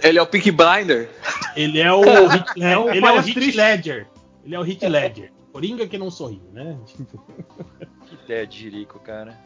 Ele 0.02 0.18
é 0.18 0.22
o 0.22 0.26
Peak 0.26 0.51
Blinder. 0.52 1.08
Ele 1.56 1.81
é 1.81 1.92
o 1.92 2.02
Hit, 2.28 2.44
É 2.62 2.78
um 2.78 2.88
ele 2.90 3.04
é 3.04 3.12
o 3.12 3.20
Hit. 3.20 3.56
Ledger. 3.56 4.06
Ele 4.44 4.54
é 4.54 4.58
o 4.58 4.62
Hit 4.62 4.86
Ledger. 4.86 5.33
Coringa 5.52 5.86
que 5.86 5.99
não 5.99 6.10
sorri, 6.10 6.40
né? 6.52 6.78
Que 8.06 8.15
ideia 8.24 8.47
de 8.47 8.58
jirico, 8.58 8.99
cara. 9.01 9.36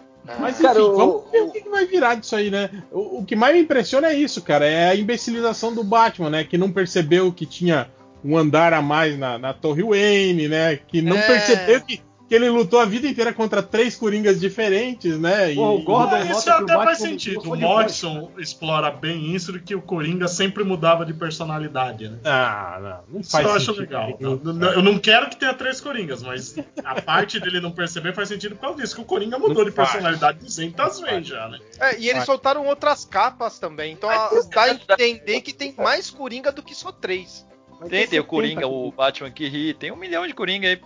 Mas 0.40 0.54
enfim, 0.54 0.62
Cara, 0.64 0.82
o- 0.84 0.96
vamos 0.96 1.30
ver 1.30 1.42
o 1.42 1.50
que 1.52 1.60
que 1.62 1.68
vai 1.68 1.86
virar 1.86 2.16
disso 2.16 2.34
aí, 2.36 2.50
né? 2.50 2.68
O, 2.90 3.20
o 3.20 3.24
que 3.24 3.36
mais 3.36 3.54
me 3.54 3.62
impressiona 3.62 4.08
é 4.08 4.14
isso, 4.14 4.42
cara. 4.42 4.66
É 4.66 4.88
a 4.90 4.94
imbecilização 4.94 5.72
do 5.74 5.82
Batman, 5.84 6.30
né? 6.30 6.44
Que 6.44 6.58
não 6.58 6.70
percebeu 6.70 7.32
que 7.32 7.46
tinha 7.46 7.88
um 8.24 8.36
andar 8.36 8.72
a 8.72 8.82
mais 8.82 9.18
na, 9.18 9.38
na 9.38 9.52
Torre 9.54 9.82
Wayne, 9.82 10.48
né? 10.48 10.76
Que 10.76 11.00
não 11.02 11.16
É. 11.16 11.26
percebeu 11.26 11.80
que, 11.82 11.98
que 12.28 12.34
ele 12.34 12.50
lutou 12.50 12.80
a 12.80 12.84
vida 12.84 13.06
inteira 13.06 13.32
contra 13.32 13.62
três 13.62 13.94
Coringas 13.94 14.40
diferentes, 14.40 15.16
né? 15.16 15.52
E, 15.52 15.54
Pô, 15.54 15.76
o 15.76 15.82
Gordon 15.84 16.16
Ah, 16.16 16.24
isso 16.24 16.50
até 16.50 16.74
faz 16.74 16.98
sentido. 16.98 17.38
O 17.48 17.56
de 17.56 17.62
Morrison 17.62 18.32
explora 18.36 18.90
bem 18.90 19.32
isso 19.32 19.52
de 19.52 19.60
que 19.60 19.76
o 19.76 19.80
Coringa 19.80 20.26
sempre 20.26 20.64
mudava 20.64 21.06
de 21.06 21.14
personalidade, 21.14 22.08
né? 22.08 22.18
Ah, 22.24 22.78
não, 23.08 23.14
não 23.14 23.20
Isso 23.20 23.30
faz 23.30 23.46
eu 23.46 23.52
acho 23.52 23.66
sentido 23.66 23.80
legal. 23.82 24.18
nenhum. 24.18 24.40
Eu, 24.60 24.70
eu 24.72 24.82
não 24.82 24.98
quero 24.98 25.30
que 25.30 25.36
tenha 25.36 25.54
três 25.54 25.80
Coringas, 25.80 26.20
mas 26.20 26.56
a 26.84 27.00
parte 27.00 27.38
dele 27.38 27.60
não 27.60 27.70
perceber 27.70 28.12
faz 28.12 28.28
sentido 28.28 28.56
por 28.56 28.62
causa 28.62 28.82
disso, 28.82 28.96
que 28.96 29.02
o 29.02 29.04
Coringa 29.04 29.38
mudou 29.38 29.64
de 29.64 29.70
faz. 29.70 29.90
personalidade 29.92 30.40
200 30.40 31.00
vezes 31.00 31.28
já, 31.28 31.48
né? 31.48 31.60
É, 31.78 31.92
e 31.96 32.06
eles 32.06 32.16
Vai. 32.16 32.26
soltaram 32.26 32.66
outras 32.66 33.04
capas 33.04 33.60
também, 33.60 33.92
então 33.92 34.08
dá 34.52 34.62
a 34.64 34.70
entender 35.08 35.42
que 35.42 35.52
tem 35.52 35.72
mais 35.78 36.10
Coringa 36.10 36.50
do 36.50 36.60
que 36.60 36.74
só 36.74 36.90
três. 36.90 37.46
Tem, 37.80 37.88
tem 38.06 38.20
o 38.20 38.22
70 38.22 38.24
Coringa, 38.24 38.66
o 38.66 38.90
Batman 38.92 39.30
que 39.30 39.48
ri, 39.48 39.74
tem 39.74 39.90
um 39.92 39.96
milhão 39.96 40.26
de 40.26 40.32
Coringa 40.34 40.68
aí. 40.68 40.80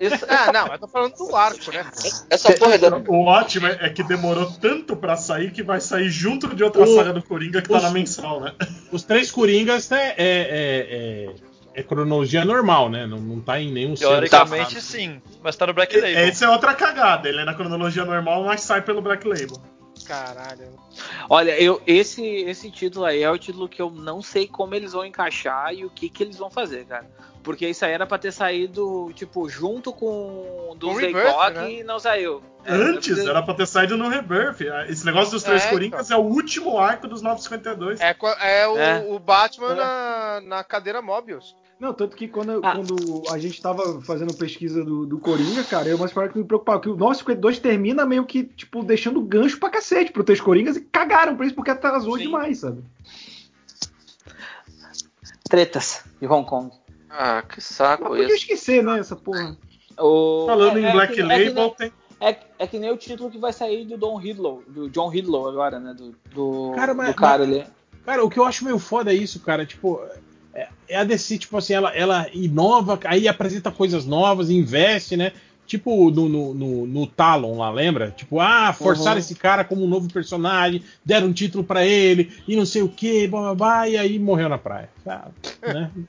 Isso, 0.00 0.24
Ah, 0.28 0.52
não, 0.52 0.68
eu 0.68 0.78
tô 0.78 0.86
falando 0.86 1.14
do 1.16 1.34
arco, 1.34 1.72
né? 1.72 1.84
essa 2.30 2.52
porra 2.52 2.78
da, 2.78 2.96
O 2.96 3.24
ótimo 3.24 3.66
é 3.66 3.76
é 3.80 3.90
que 3.90 4.04
demorou 4.04 4.48
tanto 4.60 4.94
pra 4.94 5.16
sair 5.16 5.50
que 5.50 5.64
vai 5.64 5.80
sair 5.80 6.08
junto 6.08 6.54
de 6.54 6.62
outra 6.62 6.82
O- 6.84 6.94
saga 6.94 7.12
do 7.12 7.20
Coringa 7.22 7.60
que 7.60 7.68
tá 7.68 7.78
os- 7.78 7.82
na 7.82 7.90
mensal, 7.90 8.40
né? 8.40 8.52
Os 8.92 9.02
três 9.02 9.32
Coringas 9.32 9.90
é, 9.90 9.96
é, 9.96 10.14
é, 10.16 11.30
é- 11.30 11.34
é 11.80 11.82
cronologia 11.82 12.44
normal, 12.44 12.88
né? 12.88 13.04
Não, 13.04 13.18
não 13.18 13.40
tá 13.40 13.60
em 13.60 13.72
nenhum 13.72 13.94
Teoricamente 13.94 14.80
sim, 14.80 15.20
mas 15.42 15.56
tá 15.56 15.66
no 15.66 15.74
Black 15.74 15.96
Label. 15.96 16.18
Essa 16.18 16.44
é 16.44 16.48
outra 16.50 16.72
cagada. 16.74 17.28
Ele 17.28 17.40
é 17.40 17.44
na 17.44 17.54
cronologia 17.54 18.04
normal, 18.04 18.44
mas 18.44 18.60
sai 18.60 18.80
pelo 18.80 19.02
Black 19.02 19.26
Label. 19.26 19.60
Caralho. 20.06 20.68
Olha, 21.28 21.58
eu, 21.60 21.80
esse, 21.86 22.22
esse 22.24 22.70
título 22.70 23.04
aí 23.04 23.22
é 23.22 23.30
o 23.30 23.38
título 23.38 23.68
que 23.68 23.80
eu 23.80 23.90
não 23.90 24.20
sei 24.22 24.46
como 24.46 24.74
eles 24.74 24.92
vão 24.92 25.04
encaixar 25.04 25.72
e 25.74 25.84
o 25.84 25.90
que, 25.90 26.08
que 26.08 26.22
eles 26.22 26.36
vão 26.36 26.50
fazer, 26.50 26.84
cara. 26.86 27.08
Porque 27.42 27.68
isso 27.68 27.84
aí 27.84 27.92
era 27.92 28.06
pra 28.06 28.16
ter 28.16 28.32
saído, 28.32 29.12
tipo, 29.14 29.48
junto 29.50 29.92
com 29.92 30.70
o 30.70 30.74
do 30.74 30.92
Rebirth, 30.94 31.52
né? 31.54 31.72
e 31.72 31.84
não 31.84 31.98
saiu. 31.98 32.42
É, 32.64 32.72
Antes, 32.72 33.18
eu- 33.18 33.28
era 33.28 33.42
pra 33.42 33.52
ter 33.52 33.66
saído 33.66 33.98
no 33.98 34.08
Rebirth. 34.08 34.62
Esse 34.88 35.04
negócio 35.04 35.32
dos 35.32 35.42
três 35.42 35.64
É, 35.66 35.70
Coringas 35.70 36.10
é 36.10 36.16
o 36.16 36.20
último 36.22 36.78
arco 36.78 37.06
dos 37.06 37.20
952. 37.20 38.00
É, 38.00 38.16
é 38.40 38.66
o, 38.66 38.78
É. 38.78 39.04
o 39.10 39.18
Batman 39.18 39.74
na, 39.74 40.40
na 40.42 40.64
cadeira 40.64 41.02
Mobius. 41.02 41.54
Não, 41.80 41.92
tanto 41.92 42.16
que 42.16 42.28
quando, 42.28 42.60
quando 42.60 43.22
a 43.30 43.38
gente 43.38 43.60
tava 43.60 44.00
fazendo 44.02 44.32
pesquisa 44.34 44.82
do, 44.84 45.04
do 45.04 45.18
Coringa, 45.18 45.62
cara, 45.64 45.88
é 45.88 45.94
uma 45.94 46.06
história 46.06 46.30
que 46.30 46.38
me 46.38 46.44
preocupava. 46.44 46.80
Que 46.80 46.88
o 46.88 46.96
952 46.96 47.58
termina 47.58 48.06
meio 48.06 48.24
que, 48.24 48.44
tipo, 48.44 48.82
deixando 48.84 49.20
gancho 49.20 49.58
pra 49.58 49.68
cacete 49.70 50.12
pro 50.12 50.24
Três 50.24 50.40
Coringas 50.40 50.76
e 50.76 50.80
cagaram 50.80 51.36
pra 51.36 51.44
isso 51.46 51.54
porque 51.54 51.70
atrasou 51.72 52.16
demais, 52.16 52.58
sabe? 52.58 52.82
Tretas 55.48 56.04
de 56.20 56.26
Hong 56.26 56.48
Kong. 56.48 56.70
Ah, 57.10 57.42
que 57.42 57.60
saco 57.60 58.06
Podia 58.06 58.24
isso. 58.26 58.36
esquecer, 58.36 58.82
né, 58.82 58.98
essa 58.98 59.14
porra. 59.14 59.56
O- 59.98 60.46
Falando 60.46 60.78
em 60.78 60.90
Black 60.92 61.14
que- 61.14 61.22
Label, 61.22 61.46
que 61.46 61.52
nem, 61.52 61.70
tem- 61.76 61.92
é, 62.20 62.36
é 62.58 62.66
que 62.66 62.78
nem 62.78 62.90
o 62.90 62.96
título 62.96 63.30
que 63.30 63.38
vai 63.38 63.52
sair 63.52 63.84
do 63.84 63.96
Don 63.96 64.20
Hiddlow, 64.20 64.62
do 64.66 64.88
John 64.90 65.12
Hiddlow 65.14 65.48
agora, 65.48 65.78
né? 65.78 65.94
Do, 65.94 66.14
do 66.34 66.72
Cara, 66.74 66.94
mas- 66.94 67.08
do 67.08 67.14
cara 67.14 67.46
mas- 67.46 67.56
ali. 67.56 67.66
Cara, 68.04 68.24
o 68.24 68.28
que 68.28 68.38
eu 68.38 68.44
acho 68.44 68.64
meio 68.64 68.78
foda 68.78 69.12
é 69.12 69.14
isso, 69.16 69.40
cara. 69.40 69.64
Tipo, 69.64 70.00
é, 70.54 70.68
é 70.88 70.96
a 70.96 71.04
DC, 71.04 71.38
tipo 71.38 71.56
assim, 71.56 71.72
ela, 71.74 71.90
ela 71.94 72.26
inova, 72.32 72.98
aí 73.04 73.26
apresenta 73.28 73.70
coisas 73.70 74.06
novas, 74.06 74.50
investe, 74.50 75.16
né? 75.16 75.32
Tipo 75.66 76.10
no, 76.10 76.28
no, 76.28 76.52
no, 76.54 76.86
no 76.86 77.06
Talon 77.06 77.56
lá, 77.56 77.70
lembra? 77.70 78.10
Tipo, 78.10 78.38
ah, 78.38 78.70
forçaram 78.72 79.12
Uhum. 79.12 79.18
esse 79.18 79.34
cara 79.34 79.64
como 79.64 79.82
um 79.82 79.88
novo 79.88 80.12
personagem, 80.12 80.82
deram 81.02 81.28
um 81.28 81.32
título 81.32 81.64
pra 81.64 81.84
ele, 81.86 82.30
e 82.46 82.54
não 82.54 82.66
sei 82.66 82.82
o 82.82 82.88
que, 82.88 83.26
blá, 83.26 83.40
blá, 83.40 83.54
blá, 83.54 83.88
e 83.88 83.96
aí 83.96 84.18
morreu 84.18 84.48
na 84.50 84.58
praia. 84.58 84.90
Sabe? 85.02 85.32
né? 85.62 85.90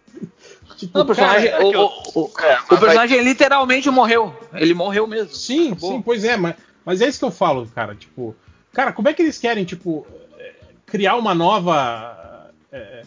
Tipo, 0.78 0.98
Não, 0.98 1.04
o 1.04 1.08
personagem, 1.08 1.50
cara, 1.52 1.66
o, 1.66 1.74
é 1.74 1.78
o- 1.78 1.86
o- 2.16 2.24
o 2.26 2.78
personagem 2.78 3.22
literalmente 3.24 3.90
morreu. 3.90 4.36
Ele 4.54 4.74
morreu 4.74 5.08
mesmo. 5.08 5.34
Sim, 5.34 5.72
Acabou. 5.72 5.92
sim, 5.94 6.02
pois 6.02 6.26
é, 6.26 6.36
mas, 6.36 6.56
mas 6.84 7.00
é 7.02 7.08
isso 7.08 7.20
que 7.20 7.24
eu 7.26 7.32
falo, 7.32 7.66
cara. 7.68 7.96
Tipo, 7.96 8.36
cara, 8.74 8.92
como 8.92 9.08
é 9.08 9.14
que 9.14 9.22
eles 9.22 9.38
querem, 9.38 9.64
tipo, 9.64 10.06
eh, 10.38 10.54
criar 10.86 11.16
uma 11.16 11.34
nova. 11.34 12.52
eh, 12.74 13.04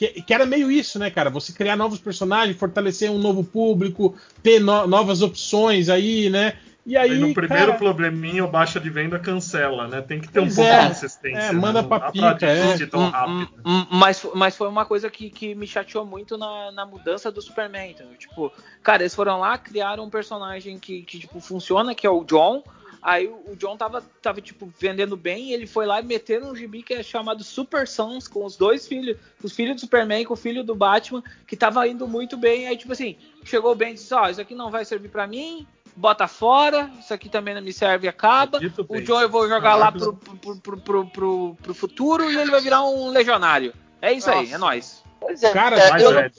que, 0.00 0.22
que 0.22 0.32
era 0.32 0.46
meio 0.46 0.70
isso, 0.70 0.98
né, 0.98 1.10
cara? 1.10 1.28
Você 1.28 1.52
criar 1.52 1.76
novos 1.76 1.98
personagens, 2.00 2.56
fortalecer 2.56 3.10
um 3.10 3.18
novo 3.18 3.44
público, 3.44 4.16
ter 4.42 4.58
no- 4.58 4.86
novas 4.86 5.20
opções 5.20 5.90
aí, 5.90 6.30
né? 6.30 6.56
E 6.86 6.96
aí, 6.96 7.10
Aí 7.10 7.18
no 7.18 7.34
primeiro 7.34 7.66
cara, 7.66 7.78
probleminha, 7.78 8.42
o 8.42 8.48
baixa 8.50 8.80
de 8.80 8.88
venda 8.88 9.18
cancela, 9.18 9.86
né? 9.86 10.00
Tem 10.00 10.18
que 10.18 10.28
ter 10.28 10.40
um 10.40 10.44
Pois 10.44 10.56
pouco 10.56 10.72
é. 10.72 10.80
de 10.80 10.88
consistência. 10.88 11.38
É, 11.38 11.52
né? 11.52 11.60
manda 11.60 11.82
Não 11.82 11.88
pra 11.88 11.98
dá 11.98 12.10
pica, 12.12 12.46
é. 12.46 12.86
tão 12.86 13.02
Hum, 13.02 13.10
rápido. 13.10 13.50
Hum, 13.62 13.86
Mas, 13.90 14.26
mas 14.34 14.56
foi 14.56 14.68
uma 14.68 14.86
coisa 14.86 15.10
que, 15.10 15.28
que 15.28 15.54
me 15.54 15.66
chateou 15.66 16.06
muito 16.06 16.38
na, 16.38 16.72
na 16.72 16.86
mudança 16.86 17.30
do 17.30 17.42
Superman, 17.42 17.90
entendeu? 17.90 18.16
Tipo, 18.16 18.50
cara, 18.82 19.02
eles 19.02 19.14
foram 19.14 19.38
lá, 19.38 19.58
criaram 19.58 20.04
um 20.04 20.10
personagem 20.10 20.78
que, 20.78 21.02
que 21.02 21.18
tipo, 21.18 21.38
funciona, 21.40 21.94
que 21.94 22.06
é 22.06 22.10
o 22.10 22.24
John. 22.24 22.62
Aí 23.02 23.26
o 23.26 23.50
o 23.50 23.56
John 23.56 23.76
tava, 23.76 24.02
tava, 24.22 24.40
tipo, 24.40 24.72
vendendo 24.78 25.16
bem 25.16 25.48
e 25.48 25.52
ele 25.52 25.66
foi 25.66 25.84
lá 25.84 26.00
e 26.00 26.04
meteu 26.04 26.44
um 26.44 26.54
gibi 26.54 26.82
que 26.82 26.94
é 26.94 27.02
chamado 27.02 27.42
Super 27.42 27.86
Sons, 27.88 28.28
com 28.28 28.44
os 28.44 28.56
dois 28.56 28.86
filhos, 28.86 29.16
os 29.42 29.52
filhos 29.52 29.76
do 29.76 29.80
Superman 29.80 30.24
com 30.24 30.34
o 30.34 30.36
filho 30.36 30.62
do 30.62 30.74
Batman, 30.74 31.22
que 31.46 31.56
tava 31.56 31.86
indo 31.88 32.06
muito 32.06 32.36
bem. 32.36 32.68
Aí, 32.68 32.76
tipo 32.76 32.92
assim, 32.92 33.16
chegou 33.44 33.74
bem 33.74 33.90
e 33.90 33.94
disse, 33.94 34.14
ó, 34.14 34.28
isso 34.28 34.40
aqui 34.40 34.54
não 34.54 34.70
vai 34.70 34.84
servir 34.84 35.08
pra 35.08 35.26
mim, 35.26 35.66
bota 35.96 36.28
fora, 36.28 36.90
isso 37.00 37.12
aqui 37.12 37.28
também 37.28 37.54
não 37.54 37.62
me 37.62 37.72
serve 37.72 38.06
e 38.06 38.08
acaba. 38.08 38.58
O 38.58 38.94
bem. 38.94 39.04
John 39.04 39.20
eu 39.20 39.28
vou 39.28 39.48
jogar 39.48 39.74
lá 39.74 39.90
pro, 39.90 40.14
pro, 40.14 40.56
pro, 40.56 40.80
pro, 40.80 41.06
pro, 41.06 41.56
pro 41.60 41.74
futuro 41.74 42.30
e 42.30 42.36
ele 42.36 42.50
vai 42.50 42.60
virar 42.60 42.84
um 42.84 43.08
legionário. 43.10 43.74
É 44.00 44.12
isso 44.12 44.30
aí, 44.30 44.52
é 44.52 44.58
nóis. 44.58 45.02
Pois 45.20 45.42
é, 45.42 45.52
Cara, 45.52 45.78
é, 45.78 45.90
mas, 45.90 46.02
eu, 46.02 46.12
velho, 46.14 46.32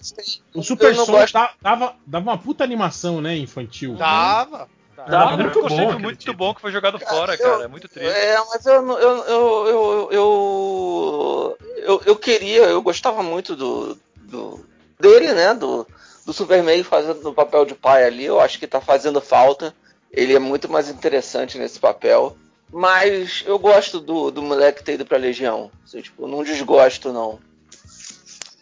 não, 0.56 0.62
o 0.62 0.64
Super 0.64 0.96
da- 1.32 1.54
dava, 1.62 1.96
dava 2.06 2.30
uma 2.32 2.38
puta 2.38 2.64
animação, 2.64 3.22
né, 3.22 3.38
infantil. 3.38 3.94
Dava. 3.96 4.68
Dá, 5.08 5.26
muito 5.38 5.44
muito, 5.44 5.54
bom 5.56 5.68
conceito 5.70 6.00
muito 6.00 6.34
bom 6.34 6.54
que 6.54 6.62
foi 6.62 6.72
jogado 6.72 7.00
fora, 7.00 7.38
cara. 7.38 7.64
É 7.64 7.68
muito 7.68 7.88
triste. 7.88 8.10
É, 8.10 8.38
mas 8.50 8.66
eu, 8.66 8.82
não- 8.82 8.98
eu, 9.00 9.18
eu, 9.26 9.68
eu, 9.68 10.10
eu, 10.12 11.58
eu, 11.78 12.02
eu 12.06 12.16
queria, 12.16 12.64
eu 12.66 12.82
gostava 12.82 13.24
muito 13.24 13.56
do, 13.56 13.98
do 14.16 14.66
dele, 15.00 15.34
né? 15.34 15.54
Do, 15.54 15.88
do 16.26 16.34
Superman 16.34 16.84
fazendo 16.84 17.30
o 17.30 17.34
papel 17.34 17.66
de 17.66 17.74
pai 17.76 18.06
ali. 18.06 18.26
Eu 18.26 18.40
acho 18.40 18.60
que 18.60 18.68
tá 18.68 18.80
fazendo 18.80 19.20
falta. 19.22 19.74
Ele 20.12 20.36
é 20.36 20.40
muito 20.40 20.70
mais 20.70 20.90
interessante 20.90 21.58
nesse 21.58 21.80
papel. 21.80 22.38
Mas 22.72 23.44
eu 23.46 23.58
gosto 23.60 24.00
do, 24.00 24.32
do 24.32 24.42
moleque 24.42 24.84
ter 24.84 24.94
ido 24.94 25.06
pra 25.06 25.18
Legião. 25.18 25.72
Assim, 25.86 26.02
tipo, 26.02 26.28
não 26.28 26.44
desgosto, 26.44 27.12
não. 27.12 27.40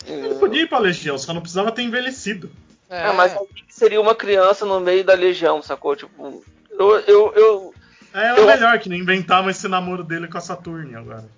Ele 0.08 0.36
podia 0.36 0.64
ir 0.64 0.68
pra 0.70 0.80
Legião, 0.80 1.18
só 1.18 1.34
não 1.34 1.42
precisava 1.42 1.72
ter 1.72 1.84
envelhecido. 1.84 2.50
É, 2.90 3.12
mas 3.14 3.32
aí 3.34 3.48
seria 3.70 4.02
uma 4.02 4.16
criança 4.16 4.66
no 4.66 4.80
meio 4.80 5.04
da 5.04 5.14
Legião, 5.14 5.62
sacou? 5.62 5.96
Tipo, 5.96 6.44
eu, 6.72 7.00
eu, 7.02 7.34
eu, 7.36 7.74
É 8.14 8.32
Eu- 8.32 8.44
o 8.44 8.48
melhor 8.48 8.80
que 8.80 8.90
nem 8.90 9.00
inventavam 9.02 9.50
esse 9.52 9.68
namoro 9.68 10.04
dele 10.04 10.28
com 10.28 10.38
a 10.38 10.42
Saturne 10.42 10.96
agora. 10.96 11.30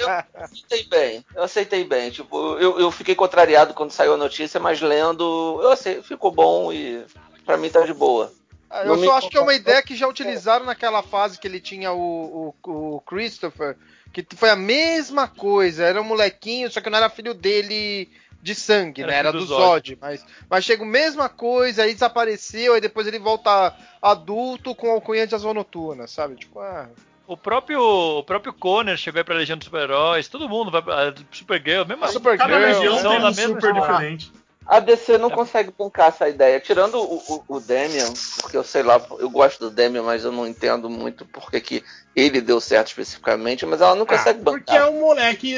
eu 0.00 0.42
aceitei 0.42 0.84
bem. 0.84 1.24
Eu 1.34 1.42
aceitei 1.44 1.84
bem. 1.84 2.10
Tipo, 2.10 2.56
eu, 2.58 2.78
eu 2.80 2.90
fiquei 2.90 3.14
contrariado 3.14 3.74
quando 3.74 3.92
saiu 3.92 4.14
a 4.14 4.18
notícia, 4.18 4.58
mas 4.58 4.80
lendo, 4.80 5.60
eu 5.62 5.70
aceitei, 5.70 6.02
ficou 6.02 6.30
bom 6.32 6.72
e 6.72 7.04
pra 7.44 7.56
mim 7.56 7.70
tá 7.70 7.80
de 7.82 7.94
boa. 7.94 8.32
Ah, 8.68 8.84
Não 8.84 8.94
Eu 8.94 9.00
me 9.00 9.06
só 9.06 9.16
acho 9.18 9.28
que 9.30 9.36
é 9.36 9.40
uma 9.40 9.54
ideia 9.54 9.82
que 9.82 9.96
já 9.96 10.06
utilizaram 10.08 10.64
naquela 10.64 11.02
fase 11.02 11.38
que 11.38 11.46
ele 11.46 11.60
tinha 11.60 11.92
o, 11.92 12.54
o, 12.64 12.96
o 12.96 13.00
Christopher, 13.02 13.76
que 14.12 14.24
foi 14.36 14.50
a 14.50 14.56
mesma 14.56 15.26
coisa, 15.28 15.84
era 15.84 16.00
um 16.00 16.04
molequinho, 16.04 16.70
só 16.70 16.80
que 16.80 16.90
não 16.90 16.98
era 16.98 17.08
filho 17.10 17.34
dele 17.34 18.08
de 18.42 18.54
sangue, 18.54 19.02
Era 19.02 19.10
né? 19.12 19.18
Era 19.18 19.32
do 19.32 19.38
do 19.40 19.46
Zod. 19.46 19.98
Mas, 20.00 20.24
mas 20.48 20.64
chega 20.64 20.82
a 20.82 20.86
mesma 20.86 21.28
coisa, 21.28 21.82
aí 21.82 21.92
desapareceu, 21.92 22.74
aí 22.74 22.80
depois 22.80 23.06
ele 23.06 23.18
volta 23.18 23.74
adulto 24.00 24.74
com 24.74 24.90
alcunha 24.90 25.26
de 25.26 25.34
Asa 25.34 25.52
Noturna, 25.52 26.06
sabe? 26.06 26.36
Tipo, 26.36 26.58
ah, 26.60 26.88
O 27.26 27.36
próprio, 27.36 27.80
o 27.80 28.22
próprio 28.24 28.52
Conner 28.52 28.96
chegou 28.96 29.18
aí 29.18 29.24
pra 29.24 29.34
Legião 29.36 29.56
dos 29.56 29.66
Super-Heróis, 29.66 30.26
todo 30.28 30.48
mundo 30.48 30.70
vai 30.70 30.82
pra 30.82 31.14
Supergirl, 31.30 31.84
mesmo 31.86 32.04
assim. 32.04 32.14
Supergirl, 32.14 32.48
Cada 32.50 32.58
legião 32.66 32.98
são 32.98 33.10
tem 33.12 33.20
um 33.20 33.22
mesma 33.24 33.32
super 33.46 33.54
história. 33.56 33.80
diferente. 33.80 34.32
A 34.66 34.78
DC 34.78 35.18
não 35.18 35.30
consegue 35.30 35.72
bancar 35.76 36.08
essa 36.08 36.28
ideia. 36.28 36.60
Tirando 36.60 36.94
o, 36.96 37.16
o, 37.48 37.56
o 37.56 37.60
Damian, 37.60 38.12
porque 38.40 38.56
eu 38.56 38.62
sei 38.62 38.82
lá, 38.82 39.00
eu 39.18 39.28
gosto 39.28 39.58
do 39.58 39.70
Damian, 39.70 40.02
mas 40.02 40.24
eu 40.24 40.30
não 40.30 40.46
entendo 40.46 40.88
muito 40.88 41.24
porque 41.26 41.60
que 41.60 41.82
ele 42.14 42.40
deu 42.40 42.60
certo 42.60 42.88
especificamente, 42.88 43.66
mas 43.66 43.80
ela 43.80 43.94
não 43.96 44.06
consegue 44.06 44.40
Ah, 44.40 44.44
porque 44.44 44.70
é 44.70 44.80
bancar. 44.80 44.90
um 44.90 45.00
moleque 45.00 45.54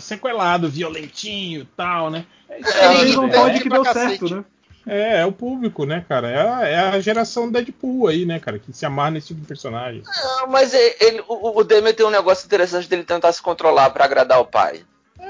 sequelado, 0.00 0.68
violentinho 0.68 1.62
e 1.62 1.68
tal, 1.76 2.10
né? 2.10 2.26
É, 2.48 2.60
É, 2.86 3.00
Eles 3.00 3.14
não 3.14 3.28
pode 3.28 3.60
que 3.60 3.68
deu 3.68 3.84
certo, 3.84 4.34
né? 4.34 4.44
É, 4.86 5.20
é 5.20 5.26
o 5.26 5.32
público, 5.32 5.84
né, 5.84 6.04
cara? 6.08 6.30
É 6.30 6.48
a, 6.48 6.68
é 6.68 6.76
a 6.78 7.00
geração 7.00 7.50
Deadpool 7.50 8.06
aí, 8.06 8.24
né, 8.24 8.38
cara? 8.38 8.58
Que 8.58 8.72
se 8.72 8.86
amarra 8.86 9.10
nesse 9.12 9.28
tipo 9.28 9.40
de 9.40 9.46
personagem. 9.46 10.02
Não, 10.22 10.46
mas 10.46 10.72
e- 10.72 10.96
ele, 11.00 11.24
o, 11.26 11.58
o 11.58 11.64
Damian 11.64 11.92
tem 11.92 12.06
um 12.06 12.10
negócio 12.10 12.46
interessante 12.46 12.88
dele 12.88 13.02
tentar 13.02 13.32
se 13.32 13.42
controlar 13.42 13.90
pra 13.90 14.04
agradar 14.04 14.40
o 14.40 14.46
pai. 14.46 14.84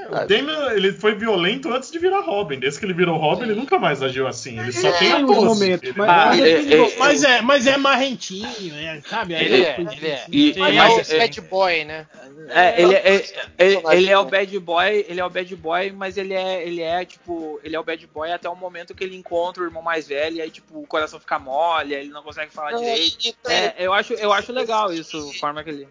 O 0.09 0.27
Damian, 0.27 0.71
ele 0.73 0.91
foi 0.93 1.15
violento 1.15 1.71
antes 1.73 1.91
de 1.91 1.99
virar 1.99 2.21
Robin. 2.21 2.59
Desde 2.59 2.79
que 2.79 2.85
ele 2.85 2.93
virou 2.93 3.17
Robin, 3.17 3.43
ele 3.43 3.55
nunca 3.55 3.77
mais 3.77 4.01
agiu 4.01 4.27
assim. 4.27 4.59
Ele 4.59 4.71
só 4.71 4.87
É, 4.87 4.91
tem 4.93 5.11
a 5.13 5.19
em 5.19 5.25
pose. 5.25 5.37
alguns 5.39 5.59
momentos, 5.59 5.89
Ele- 5.89 5.97
mas- 5.97 6.09
Ah, 6.09 6.25
mas 6.27 6.39
é- 6.41 6.73
é- 6.73 6.97
Mas 6.97 7.23
é, 7.23 7.41
mas 7.41 7.67
é 7.67 7.77
marrentinho, 7.77 8.73
né? 8.73 9.01
Sabe? 9.07 9.35
Aí 9.35 9.45
Ele 9.45 9.55
é 9.55 9.67
é, 9.67 9.75
ele 9.79 10.07
é. 10.07 10.25
E- 10.31 10.49
ele 10.49 10.59
mas- 10.59 11.09
é 11.09 11.15
o 11.15 11.19
bad 11.19 11.41
boy, 11.41 11.85
né? 11.85 12.07
É, 12.49 12.81
ele, 12.81 12.93
é, 12.95 13.15
é- 13.15 13.25
ele, 13.57 13.81
ele 13.91 14.09
é 14.09 14.17
o 14.17 14.25
bad 14.25 14.59
boy, 14.59 15.05
ele 15.09 15.19
é 15.19 15.25
o 15.25 15.29
bad 15.29 15.55
boy, 15.55 15.91
mas 15.91 16.17
ele 16.17 16.33
é, 16.33 16.65
ele 16.65 16.81
é 16.81 17.03
tipo, 17.05 17.59
ele 17.63 17.75
é 17.75 17.79
o 17.79 17.83
bad 17.83 18.07
boy 18.07 18.31
até 18.31 18.47
o 18.49 18.55
momento 18.55 18.95
que 18.95 19.03
ele 19.03 19.15
encontra 19.17 19.63
o 19.63 19.65
irmão 19.65 19.81
mais 19.83 20.07
velho, 20.07 20.37
e 20.37 20.41
aí 20.41 20.49
tipo, 20.49 20.79
o 20.79 20.87
coração 20.87 21.19
fica 21.19 21.37
mole, 21.37 21.93
ele 21.93 22.09
não 22.09 22.23
consegue 22.23 22.51
falar 22.53 22.73
direito. 22.73 23.17
e, 23.27 23.35
É, 23.47 23.73
eu 23.79 23.93
acho, 23.93 24.13
eu 24.13 24.31
acho 24.31 24.51
legal 24.51 24.93
isso, 24.93 25.29
a 25.35 25.39
forma 25.39 25.63
que 25.63 25.69
ele. 25.69 25.87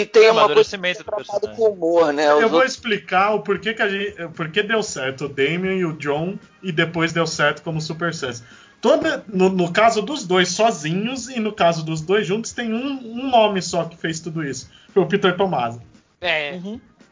E 0.00 0.06
tem 0.06 0.24
É 0.26 0.32
uma 0.32 0.46
coisa 0.52 0.76
do 0.76 1.04
tratado 1.04 1.48
com 1.56 1.70
humor, 1.70 2.12
né? 2.12 2.32
Os 2.34 2.42
Eu 2.42 2.48
vou 2.48 2.58
outros- 2.58 2.74
explicar 2.74 3.34
o 3.34 3.40
porquê 3.40 3.72
que 3.74 3.82
a 3.82 3.88
gente, 3.88 4.14
porquê 4.34 4.62
deu 4.62 4.82
certo 4.82 5.24
o 5.24 5.28
Damian 5.28 5.74
e 5.74 5.84
o 5.84 5.92
John 5.94 6.38
e 6.62 6.70
depois 6.70 7.12
deu 7.12 7.26
certo 7.26 7.62
como 7.62 7.80
Super 7.80 8.12
Sons. 8.14 8.42
Toda, 8.80 9.24
no, 9.28 9.48
no 9.48 9.72
caso 9.72 10.02
dos 10.02 10.26
dois 10.26 10.50
sozinhos 10.50 11.28
e 11.28 11.40
no 11.40 11.52
caso 11.52 11.84
dos 11.84 12.00
dois 12.00 12.26
juntos 12.26 12.52
tem 12.52 12.72
um, 12.72 13.00
um 13.02 13.30
nome 13.30 13.62
só 13.62 13.84
que 13.84 13.96
fez 13.96 14.20
tudo 14.20 14.44
isso. 14.44 14.68
Foi 14.92 15.02
o 15.02 15.06
Peter 15.06 15.36
Tomasi. 15.36 15.80
É. 16.20 16.60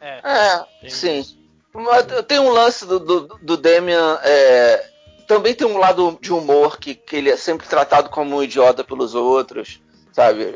É. 0.01 0.21
É, 0.83 0.89
sim. 0.89 1.25
Mas 1.73 2.07
tem 2.29 2.39
um 2.39 2.51
lance 2.51 2.87
do, 2.87 3.01
do, 3.01 3.39
do 3.43 3.57
Damian. 3.57 4.19
é, 4.23 4.91
também 5.27 5.55
tem 5.55 5.67
um 5.67 5.79
lado 5.79 6.19
de 6.21 6.33
humor 6.33 6.79
que, 6.79 6.95
que 6.95 7.17
ele 7.17 7.31
é 7.31 7.37
sempre 7.37 7.67
tratado 7.67 8.11
como 8.11 8.37
um 8.37 8.43
idiota 8.43 8.85
pelos 8.85 9.15
outros, 9.15 9.81
sabe? 10.13 10.55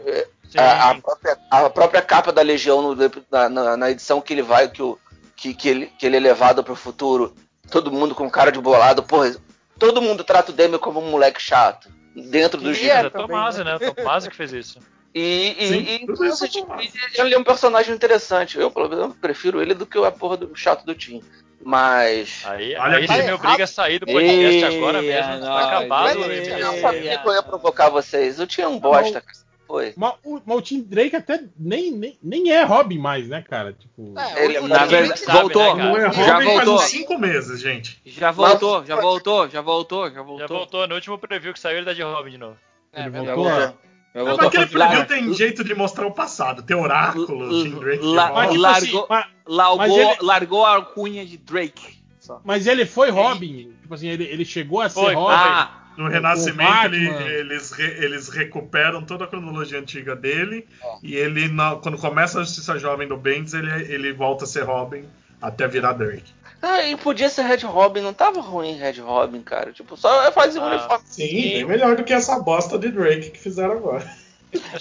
É. 0.55 0.61
A, 0.61 0.91
a 0.91 0.95
própria, 1.01 1.39
a 1.51 1.71
própria 1.71 2.03
capa 2.03 2.33
da 2.33 2.43
Legião 2.43 2.81
no- 2.83 2.97
na, 3.31 3.49
na- 3.49 3.77
na 3.77 3.91
edição 3.91 4.21
que 4.21 4.33
ele 4.33 4.43
vai, 4.43 4.69
que, 4.69 4.83
o, 4.83 4.99
que, 5.37 5.53
que, 5.55 5.69
ele, 5.69 5.87
que 5.99 6.07
ele 6.07 6.17
é 6.17 6.21
levado 6.21 6.63
pro 6.65 6.75
futuro, 6.77 7.35
todo 7.71 7.93
mundo 7.93 8.15
com 8.15 8.31
cara 8.31 8.51
de 8.53 8.61
bolado, 8.61 9.03
porra, 9.03 9.35
todo 9.79 10.01
mundo 10.03 10.25
trata 10.25 10.51
o 10.51 10.55
Damian 10.55 10.79
como 10.79 11.01
um 11.01 11.11
moleque 11.11 11.41
chato. 11.43 11.89
Dentro 12.17 12.61
do 12.61 12.73
gibi. 12.75 12.91
é 12.91 13.07
o 13.07 13.11
Tomasi, 13.11 13.63
né? 13.63 13.77
O 13.77 13.95
Tomasi 13.95 14.29
que 14.31 14.35
fez 14.37 14.53
isso. 14.53 14.81
E, 15.15 15.55
e- 15.59 15.69
Sim, 15.69 15.79
e- 16.09 16.13
isso 16.13 16.25
nossa, 16.25 16.49
tipo, 16.49 16.73
ele 17.15 17.35
é 17.35 17.39
um 17.39 17.45
personagem 17.45 17.95
interessante. 17.95 18.59
Eu, 18.59 18.71
pelo 18.71 18.89
menos, 18.89 19.17
prefiro 19.17 19.61
ele 19.63 19.73
do 19.75 19.87
que 19.87 19.99
a 19.99 20.11
porra 20.11 20.37
do 20.37 20.55
chato 20.57 20.85
do 20.85 20.95
Tim. 20.95 21.23
Mas. 21.63 22.43
Aí, 22.45 22.75
Olha 22.77 22.99
aí 22.99 23.07
que- 23.07 23.13
você 23.13 23.23
me 23.23 23.33
obriga 23.33 23.65
a 23.65 23.67
sair 23.67 23.99
do 23.99 24.07
podcast 24.07 24.65
agora 24.65 25.03
mesmo. 25.03 25.33
é 25.33 25.41
Tá 25.41 25.67
acabado. 25.67 26.19
nóis, 26.19 26.29
né? 26.29 26.35
ei, 26.57 26.63
Eu 26.63 26.81
sabia 26.81 27.19
que 27.19 27.29
eu 27.29 27.33
ia 27.35 27.43
provocar 27.43 27.89
vocês. 27.89 28.39
Eu 28.39 28.47
tinha 28.47 28.69
um 28.69 28.79
bosta, 28.79 29.21
cara. 29.21 29.39
Foi. 29.69 29.93
Mas 29.97 30.15
o, 30.25 30.41
mas 30.47 30.57
o 30.59 30.63
Tim 30.63 30.81
Drake 30.81 31.15
até 31.15 31.45
nem, 31.59 31.93
nem, 31.93 32.19
nem 32.23 32.51
é 32.51 32.65
Robin 32.65 32.99
mais, 32.99 33.29
né, 33.29 33.43
cara? 33.43 33.75
Tipo, 33.75 34.15
Ele 34.39 34.57
é 34.57 34.61
Na 34.63 34.87
verdade, 34.87 35.21
sabe, 35.21 35.39
voltou. 35.41 35.77
né? 35.77 35.85
Não 35.85 35.97
é 35.97 36.01
já 36.11 36.35
Robin 36.35 36.47
faz 36.47 36.65
voltou. 36.65 36.75
uns 36.77 36.83
5 36.91 37.19
meses, 37.19 37.61
gente. 37.61 38.01
Já 38.07 38.31
voltou, 38.31 38.85
já 38.87 38.97
voltou, 38.97 39.49
já 39.49 39.61
voltou, 39.61 40.11
já 40.11 40.23
voltou. 40.23 40.39
Já 40.39 40.47
voltou 40.47 40.89
no 40.89 40.95
último 40.95 41.19
preview 41.19 41.53
que 41.53 41.61
saiu, 41.61 41.77
ele 41.77 41.87
tá 41.87 41.93
de 41.93 42.03
Robin 42.03 42.31
de 42.31 42.39
novo. 42.39 42.57
É, 42.95 43.03
Ele 43.07 43.11
já 43.13 43.35
voltou? 43.35 43.45
Já 43.45 43.75
voltou. 44.15 44.37
mas 44.39 44.39
aquele 44.47 44.67
preview 44.67 45.05
tem 45.05 45.35
jeito 45.35 45.63
de 45.63 45.75
mostrar 45.75 46.07
o 46.07 46.13
passado. 46.13 46.63
Tem 46.63 46.75
oráculo, 46.75 47.27
Tim 47.63 47.71
Drake. 47.79 48.03
La- 48.05 48.29
volta. 48.31 48.49
tipo 48.49 48.63
largou, 48.63 49.01
assim, 49.01 49.07
mas- 49.11 49.27
largou, 49.47 49.77
mas 49.77 49.93
ele- 49.93 50.17
largou 50.23 50.65
a 50.65 50.75
alcunha 50.77 51.27
de 51.27 51.37
Drake. 51.37 51.99
Só. 52.19 52.41
mas 52.45 52.67
ele 52.67 52.85
foi 52.87 53.11
Robin. 53.11 53.73
Tipo 53.83 53.95
assim, 53.95 54.09
ele, 54.09 54.25
ele 54.25 54.45
chegou 54.45 54.81
a 54.83 54.89
ser 54.91 55.01
Foi, 55.01 55.15
Robin. 55.15 55.35
Ah, 55.35 55.71
No 55.99 56.09
Renascimento, 56.09 56.95
ele- 56.95 57.35
eles, 57.41 57.73
re- 57.73 57.97
eles 58.05 58.29
recuperam 58.29 59.03
toda 59.03 59.25
a 59.25 59.27
cronologia 59.27 59.81
antiga 59.81 60.15
dele. 60.15 60.65
E 61.03 61.17
ele, 61.17 61.49
na- 61.49 61.75
quando 61.77 61.99
começa 61.99 62.39
a 62.39 62.45
Justiça 62.45 62.79
Jovem 62.79 63.09
do 63.09 63.17
Bendis, 63.17 63.53
ele, 63.53 63.69
ele 63.93 64.13
volta 64.13 64.45
a 64.45 64.47
ser 64.47 64.63
Robin 64.63 65.05
até 65.43 65.67
virar 65.67 65.95
Drake. 65.95 66.33
Ah, 66.63 66.83
e 66.87 66.97
podia 66.97 67.29
ser 67.29 67.43
Red 67.43 67.67
Robin, 67.67 68.01
não 68.01 68.13
tava 68.15 68.41
ruim 68.41 68.75
Red 68.77 69.01
Robin, 69.01 69.43
cara. 69.43 69.73
Tipo, 69.73 69.97
só 69.97 70.31
fazer 70.31 70.61
um 70.61 70.65
Ah, 70.65 70.71
uniforme. 70.77 71.05
Sim, 71.07 71.43
bem 71.43 71.65
melhor 71.65 71.97
do 71.97 72.05
que 72.05 72.13
essa 72.13 72.39
bosta 72.39 72.79
de 72.79 72.91
Drake 72.91 73.31
que 73.31 73.39
fizeram 73.41 73.73
agora. 73.75 74.09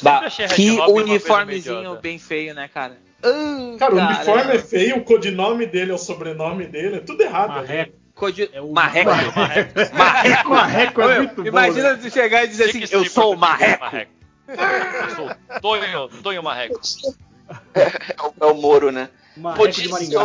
Bah, 0.01 0.22
que 0.56 0.69
uniformezinho 0.72 1.96
bem 2.00 2.19
feio, 2.19 2.53
né, 2.53 2.67
cara? 2.72 2.98
Ah, 3.24 3.76
Cara, 3.80 3.96
o 3.96 3.98
uniforme 3.98 4.53
é 4.56 4.60
feio, 4.60 4.98
o 4.98 5.03
codinome 5.03 5.66
dele 5.66 5.92
é 5.92 5.96
o 5.96 5.98
sobrenome 5.98 6.67
dele, 6.67 6.98
é 6.98 7.00
tudo 7.00 7.22
errado. 7.22 7.50
Marreco. 7.50 7.94
Codi- 8.17 8.50
É 8.51 8.60
o 8.60 8.74
Marreco. 8.74 9.12
Marreco. 9.12 9.96
Marreco. 9.96 10.50
Marreco 10.50 11.01
é 11.01 11.17
muito 11.19 11.35
bom. 11.44 11.48
Imagina 11.48 11.94
né? 11.94 12.00
tu 12.01 12.10
chegar 12.10 12.44
e 12.44 12.48
dizer 12.48 12.66
assim, 12.66 12.83
eu 12.92 13.06
sou 13.06 13.35
o 13.35 13.38
português, 13.38 13.80
Marreco. 13.80 14.12
Eu 14.48 15.16
sou 15.16 15.28
o 15.28 15.62
Tonho, 15.62 16.10
Tonho 16.24 16.44
Marreco. 16.44 16.80
É 17.76 18.16
o, 18.22 18.48
é 18.48 18.51
o 18.51 18.56
Moro, 18.56 18.92
né? 18.92 19.10
Marreco 19.38 19.66
Podia 19.66 19.94
ser, 19.96 20.17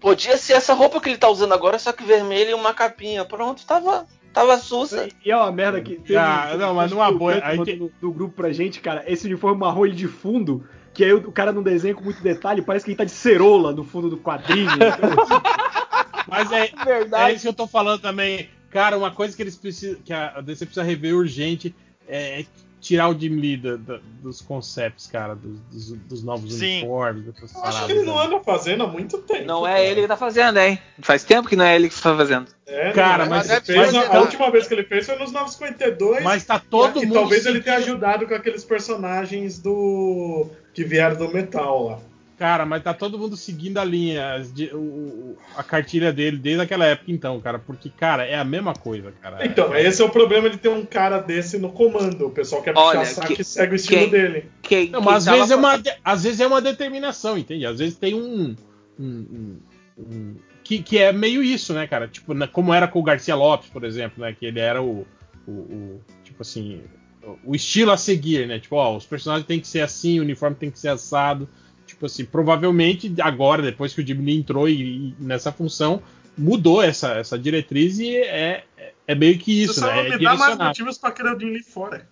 Podia 0.00 0.36
ser 0.36 0.52
essa 0.54 0.72
roupa 0.72 1.00
que 1.00 1.08
ele 1.08 1.18
tá 1.18 1.28
usando 1.28 1.52
agora, 1.52 1.78
só 1.78 1.92
que 1.92 2.04
vermelha 2.04 2.50
e 2.50 2.54
uma 2.54 2.72
capinha. 2.72 3.24
Pronto, 3.24 3.66
tava, 3.66 4.06
tava 4.32 4.56
sussa. 4.58 5.08
E 5.24 5.30
é 5.30 5.36
uma 5.36 5.50
merda 5.50 5.80
que 5.80 5.96
teve. 5.96 6.16
Ah, 6.16 6.54
não, 6.56 6.74
mas 6.74 6.92
numa 6.92 7.10
boa, 7.10 7.36
o 7.36 7.40
Canto 7.40 7.70
aí 7.70 7.76
no, 7.76 7.90
no 8.00 8.12
grupo 8.12 8.34
pra 8.36 8.52
gente, 8.52 8.80
cara, 8.80 9.04
esse 9.06 9.26
uniforme 9.26 9.58
marrom 9.58 9.84
ele 9.84 9.96
de 9.96 10.06
fundo, 10.06 10.64
que 10.94 11.04
aí 11.04 11.12
o, 11.12 11.18
o 11.18 11.32
cara 11.32 11.52
não 11.52 11.62
desenha 11.62 11.94
com 11.94 12.04
muito 12.04 12.22
detalhe, 12.22 12.62
parece 12.62 12.84
que 12.84 12.92
ele 12.92 12.98
tá 12.98 13.04
de 13.04 13.10
cerola 13.10 13.72
no 13.72 13.82
fundo 13.84 14.08
do 14.08 14.16
quadrinho. 14.16 14.70
Mas 16.26 16.50
é, 16.52 16.70
Verdade. 16.84 17.30
é 17.30 17.34
isso 17.34 17.42
que 17.42 17.48
eu 17.48 17.52
tô 17.54 17.66
falando 17.66 18.00
também. 18.00 18.48
Cara, 18.70 18.96
uma 18.98 19.10
coisa 19.10 19.34
que 19.36 19.42
eles 19.42 19.56
precisam. 19.56 19.98
que 20.04 20.12
a 20.12 20.40
DC 20.40 20.66
precisa 20.66 20.84
rever 20.84 21.14
urgente 21.16 21.74
é 22.08 22.44
tirar 22.78 23.08
o 23.08 23.18
Jim 23.18 23.30
Lee 23.40 23.56
da- 23.56 23.76
da- 23.76 24.00
dos 24.22 24.40
concepts, 24.40 25.06
cara, 25.08 25.34
dos, 25.34 25.58
dos- 25.72 25.98
dos 26.02 26.22
novos 26.22 26.54
Sim. 26.54 26.78
uniformes, 26.82 27.24
acho 27.42 27.52
paradas. 27.54 27.80
que 27.86 27.92
ele 27.92 28.02
não 28.02 28.16
né? 28.16 28.26
anda 28.26 28.40
fazendo 28.44 28.84
há 28.84 28.86
muito 28.86 29.18
tempo. 29.18 29.44
Não 29.44 29.62
cara. 29.62 29.80
é 29.80 29.90
ele 29.90 30.02
que 30.02 30.06
tá 30.08 30.16
fazendo, 30.16 30.58
hein? 30.58 30.78
Faz 31.00 31.24
tempo 31.24 31.48
que 31.48 31.56
não 31.56 31.64
é 31.64 31.74
ele 31.74 31.88
que 31.88 32.00
tá 32.00 32.16
fazendo. 32.16 32.46
É, 32.66 32.92
Cara, 32.92 33.24
não, 33.24 33.30
mas- 33.30 33.48
mas 33.48 33.66
fez, 33.66 33.92
deve 33.92 34.06
a, 34.06 34.20
última 34.20 34.50
vez 34.50 34.68
que 34.68 34.74
ele 34.74 34.84
fez 34.84 35.06
foi 35.06 35.16
nos 35.18 35.32
952. 35.32 36.22
Mas 36.22 36.44
tá 36.44 36.60
todo 36.60 37.02
e 37.02 37.06
mundo. 37.06 37.14
talvez 37.14 37.46
ele 37.46 37.60
tenha 37.60 37.76
ajudado 37.78 38.26
com 38.28 38.34
aqueles 38.34 38.62
personagens 38.64 39.58
do 39.58 40.46
que 40.72 40.84
vieram 40.84 41.16
do 41.16 41.32
metal 41.32 41.84
lá. 41.86 41.98
Cara, 42.38 42.66
mas 42.66 42.82
tá 42.82 42.92
todo 42.92 43.18
mundo 43.18 43.34
seguindo 43.34 43.78
a 43.78 43.84
linha, 43.84 44.44
de- 44.52 44.68
o- 44.74 44.76
o- 44.78 45.38
a 45.56 45.62
cartilha 45.62 46.12
dele 46.12 46.36
desde 46.36 46.60
aquela 46.62 46.84
época, 46.84 47.10
então, 47.10 47.40
cara. 47.40 47.58
Porque, 47.58 47.88
cara, 47.88 48.26
é 48.26 48.34
a 48.36 48.44
mesma 48.44 48.74
coisa, 48.74 49.10
cara. 49.22 49.46
Então, 49.46 49.74
esse 49.74 50.02
é 50.02 50.04
o 50.04 50.10
problema 50.10 50.50
de 50.50 50.58
ter 50.58 50.68
um 50.68 50.84
cara 50.84 51.18
desse 51.18 51.56
no 51.56 51.72
comando. 51.72 52.26
O 52.26 52.30
pessoal 52.30 52.62
quer 52.62 52.74
Olha, 52.76 53.00
puxar 53.00 53.14
saco 53.14 53.34
que- 53.34 53.40
e 53.40 53.44
segue 53.44 53.72
o 53.72 53.76
estilo 53.76 54.00
quem- 54.02 54.10
dele. 54.10 54.44
Quem, 54.60 54.90
Não, 54.90 55.00
quem 55.00 55.06
mas 55.12 55.16
às 55.16 55.24
tava 55.24 55.36
vezes, 55.38 55.50
é 55.50 55.56
uma, 55.56 55.82
às 56.04 56.22
vezes 56.24 56.40
é 56.40 56.46
uma 56.46 56.60
determinação, 56.60 57.38
entende? 57.38 57.64
Às 57.64 57.78
vezes 57.78 57.96
tem 57.96 58.14
um. 58.14 58.54
um- 58.98 59.06
um- 59.08 59.58
um- 59.98 60.34
que, 60.62 60.82
que 60.82 60.98
é 60.98 61.12
meio 61.12 61.42
isso, 61.42 61.72
né, 61.72 61.86
cara? 61.86 62.06
Tipo, 62.08 62.34
na- 62.34 62.48
como 62.48 62.74
era 62.74 62.86
com 62.88 62.98
o 62.98 63.02
Garcia 63.02 63.34
Lopes, 63.34 63.70
por 63.70 63.82
exemplo, 63.84 64.22
né? 64.22 64.34
Que 64.38 64.44
ele 64.46 64.60
era 64.60 64.82
o. 64.82 65.06
o- 65.48 65.50
o- 65.52 66.00
tipo 66.22 66.42
assim. 66.42 66.82
O 67.44 67.54
estilo 67.56 67.90
a 67.92 67.96
seguir, 67.96 68.46
né? 68.46 68.58
Tipo, 68.58 68.76
ó, 68.76 68.96
os 68.96 69.04
personagens 69.06 69.46
têm 69.46 69.58
que 69.58 69.66
ser 69.66 69.80
assim, 69.80 70.18
o 70.18 70.22
uniforme 70.22 70.54
tem 70.56 70.70
que 70.70 70.78
ser 70.78 70.88
assado. 70.88 71.48
Tipo 71.96 72.06
assim, 72.06 72.24
provavelmente 72.26 73.12
agora, 73.22 73.62
depois 73.62 73.94
que 73.94 74.02
o 74.02 74.04
Lee 74.04 74.38
entrou 74.38 74.68
e, 74.68 75.08
e 75.08 75.14
nessa 75.18 75.50
função, 75.50 76.02
mudou 76.36 76.82
essa, 76.82 77.14
essa 77.14 77.38
diretriz 77.38 77.98
e 77.98 78.14
é, 78.16 78.64
é- 78.76 78.92
é 79.08 79.14
meio 79.14 79.38
que 79.38 79.62
isso, 79.62 79.80
só 79.80 79.86
né? 79.86 80.00
É 80.08 80.18
me 80.18 80.24
dá 80.24 80.34
mais 80.36 80.58
motivos 80.68 80.98
pra 80.98 81.10
querer 81.10 81.34
o 81.34 81.40
Jim 81.40 81.50
Lee 81.52 81.62
fora. 81.62 82.06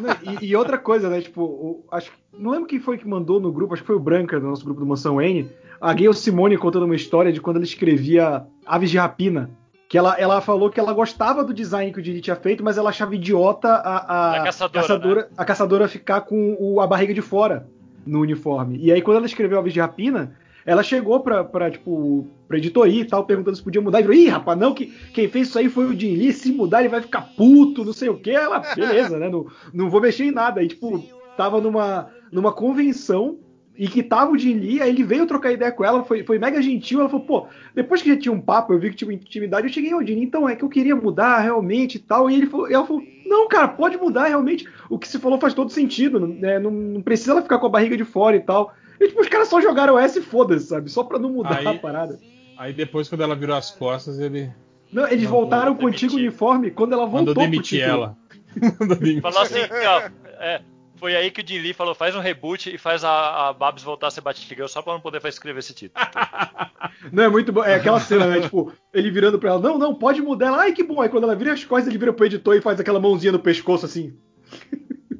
Não, 0.00 0.32
e, 0.40 0.46
e 0.46 0.56
outra 0.56 0.76
coisa, 0.76 1.08
né? 1.08 1.20
Tipo, 1.20 1.42
o- 1.42 1.84
acho 1.92 2.10
que- 2.10 2.16
não 2.36 2.50
lembro 2.50 2.66
quem 2.66 2.80
foi 2.80 2.98
que 2.98 3.06
mandou 3.06 3.38
no 3.38 3.52
grupo, 3.52 3.74
acho 3.74 3.82
que 3.82 3.86
foi 3.86 3.94
o 3.94 4.00
Branca, 4.00 4.40
do 4.40 4.46
nosso 4.48 4.64
grupo 4.64 4.80
do 4.80 4.86
Mansão 4.86 5.20
N, 5.22 5.48
a 5.80 5.92
Gayle 5.92 6.14
Simone 6.14 6.58
contando 6.58 6.84
uma 6.84 6.96
história 6.96 7.32
de 7.32 7.40
quando 7.40 7.56
ele 7.58 7.64
escrevia 7.64 8.44
Aves 8.66 8.90
de 8.90 8.98
Rapina. 8.98 9.50
Que 9.88 9.98
ela, 9.98 10.18
ela 10.18 10.40
falou 10.40 10.70
que 10.70 10.80
ela 10.80 10.92
gostava 10.94 11.44
do 11.44 11.52
design 11.52 11.92
que 11.92 11.98
o 12.00 12.02
Dini 12.02 12.22
tinha 12.22 12.34
feito, 12.34 12.64
mas 12.64 12.78
ela 12.78 12.88
achava 12.88 13.14
idiota 13.14 13.68
a, 13.68 13.98
a, 13.98 14.42
A 14.66 14.68
caçadora, 14.82 15.28
a 15.36 15.44
caçadora 15.44 15.86
ficar 15.88 16.22
com 16.22 16.56
o- 16.58 16.80
a 16.80 16.86
barriga 16.86 17.12
de 17.14 17.20
fora 17.20 17.68
no 18.06 18.20
uniforme. 18.20 18.78
E 18.80 18.92
aí, 18.92 19.02
quando 19.02 19.18
ela 19.18 19.26
escreveu 19.26 19.58
Aves 19.58 19.72
de 19.72 19.80
Rapina, 19.80 20.36
ela 20.64 20.82
chegou 20.82 21.20
pra, 21.20 21.44
pra, 21.44 21.70
tipo, 21.70 22.26
pra 22.46 22.58
editoria 22.58 23.00
e 23.00 23.04
tal, 23.04 23.24
perguntando 23.24 23.56
se 23.56 23.62
podia 23.62 23.80
mudar. 23.80 24.00
E 24.00 24.02
falou, 24.02 24.16
ih, 24.16 24.28
rapaz, 24.28 24.58
não, 24.58 24.74
que 24.74 24.86
quem 25.12 25.28
fez 25.28 25.48
isso 25.48 25.58
aí 25.58 25.68
foi 25.68 25.86
o 25.86 25.98
Jim 25.98 26.14
Lee, 26.14 26.32
se 26.32 26.52
mudar 26.52 26.80
ele 26.80 26.88
vai 26.88 27.00
ficar 27.00 27.22
puto, 27.36 27.84
não 27.84 27.92
sei 27.92 28.08
o 28.08 28.18
que. 28.18 28.30
Ela, 28.30 28.60
beleza, 28.74 29.18
né? 29.18 29.28
Não, 29.28 29.46
não 29.72 29.90
vou 29.90 30.00
mexer 30.00 30.24
em 30.24 30.32
nada. 30.32 30.60
Aí, 30.60 30.68
tipo, 30.68 31.04
tava 31.36 31.60
numa, 31.60 32.10
numa 32.30 32.52
convenção 32.52 33.38
e 33.76 33.88
que 33.88 34.02
tava 34.02 34.32
o 34.32 34.38
Jim 34.38 34.54
Lee, 34.54 34.82
aí 34.82 34.90
ele 34.90 35.02
veio 35.02 35.26
trocar 35.26 35.52
ideia 35.52 35.72
com 35.72 35.84
ela, 35.84 36.04
foi, 36.04 36.22
foi 36.24 36.38
mega 36.38 36.60
gentil. 36.60 37.00
Ela 37.00 37.08
falou, 37.08 37.24
pô, 37.24 37.46
depois 37.74 38.02
que 38.02 38.08
já 38.08 38.16
tinha 38.18 38.32
um 38.32 38.40
papo, 38.40 38.72
eu 38.72 38.78
vi 38.78 38.90
que 38.90 38.96
tinha 38.96 39.08
uma 39.08 39.14
intimidade, 39.14 39.66
eu 39.66 39.72
cheguei 39.72 39.92
ao 39.92 40.00
Jim 40.06 40.14
Lee, 40.14 40.24
então 40.24 40.48
é 40.48 40.54
que 40.54 40.62
eu 40.62 40.68
queria 40.68 40.94
mudar 40.94 41.40
realmente 41.40 41.96
e 41.96 41.98
tal. 41.98 42.30
E 42.30 42.34
ele 42.34 42.46
falou, 42.46 42.70
e 42.70 42.74
ela 42.74 42.86
falou, 42.86 43.02
não, 43.26 43.48
cara, 43.48 43.68
pode 43.68 43.96
mudar 43.96 44.28
realmente. 44.28 44.68
O 44.90 44.98
que 44.98 45.08
se 45.08 45.18
falou 45.18 45.40
faz 45.40 45.54
todo 45.54 45.70
sentido, 45.72 46.20
né? 46.20 46.58
Não, 46.58 46.70
não 46.70 47.02
precisa 47.02 47.32
ela 47.32 47.42
ficar 47.42 47.58
com 47.58 47.66
a 47.66 47.70
barriga 47.70 47.96
de 47.96 48.04
fora 48.04 48.36
e 48.36 48.40
tal. 48.40 48.74
E 49.00 49.08
tipo, 49.08 49.20
os 49.20 49.28
caras 49.28 49.48
só 49.48 49.60
jogaram 49.60 49.98
essa 49.98 50.18
e 50.18 50.22
foda-se, 50.22 50.66
sabe? 50.66 50.90
Só 50.90 51.02
pra 51.02 51.18
não 51.18 51.30
mudar 51.30 51.58
Aí- 51.58 51.66
a 51.66 51.74
parada. 51.74 52.20
Aí 52.58 52.72
depois, 52.72 53.08
quando 53.08 53.22
ela 53.22 53.34
virou 53.34 53.56
as 53.56 53.70
costas, 53.70 54.20
ele 54.20 54.50
Não, 54.92 55.08
eles 55.08 55.24
Mandou 55.24 55.40
voltaram 55.40 55.74
com 55.74 55.86
o 55.86 55.88
antigo 55.88 56.14
uniforme 56.16 56.70
quando 56.70 56.92
ela 56.92 57.06
voltou 57.06 57.34
mandou 57.34 57.42
demitir 57.42 57.80
ela. 57.80 58.16
Mandou 58.78 58.96
demitir. 58.96 59.22
Falou 59.22 59.40
assim, 59.42 59.58
ó, 59.86 60.02
é, 60.38 60.60
foi 61.02 61.16
aí 61.16 61.32
que 61.32 61.40
o 61.40 61.44
Jim 61.44 61.58
Lee 61.58 61.72
falou, 61.72 61.96
faz 61.96 62.14
um 62.14 62.20
reboot 62.20 62.72
e 62.72 62.78
faz 62.78 63.02
a, 63.02 63.48
a 63.48 63.52
Babs 63.52 63.82
voltar 63.82 64.06
a 64.06 64.10
ser 64.12 64.20
Batgirl 64.20 64.68
só 64.68 64.80
pra 64.80 64.92
não 64.92 65.00
poder 65.00 65.20
escrever 65.26 65.58
esse 65.58 65.74
título. 65.74 66.06
Não, 67.10 67.24
é 67.24 67.28
muito 67.28 67.52
bom. 67.52 67.64
É 67.64 67.74
aquela 67.74 67.98
cena, 67.98 68.28
né? 68.28 68.42
Tipo, 68.42 68.72
ele 68.94 69.10
virando 69.10 69.36
pra 69.36 69.50
ela, 69.50 69.58
não, 69.58 69.76
não, 69.78 69.94
pode 69.94 70.22
mudar. 70.22 70.46
Ela, 70.46 70.60
ai, 70.60 70.72
que 70.72 70.84
bom. 70.84 71.00
Aí 71.00 71.08
quando 71.08 71.24
ela 71.24 71.34
vira 71.34 71.52
as 71.52 71.64
costas, 71.64 71.88
ele 71.88 71.98
vira 71.98 72.12
pro 72.12 72.26
editor 72.26 72.54
e 72.54 72.60
faz 72.60 72.78
aquela 72.78 73.00
mãozinha 73.00 73.32
no 73.32 73.40
pescoço 73.40 73.86
assim. 73.86 74.16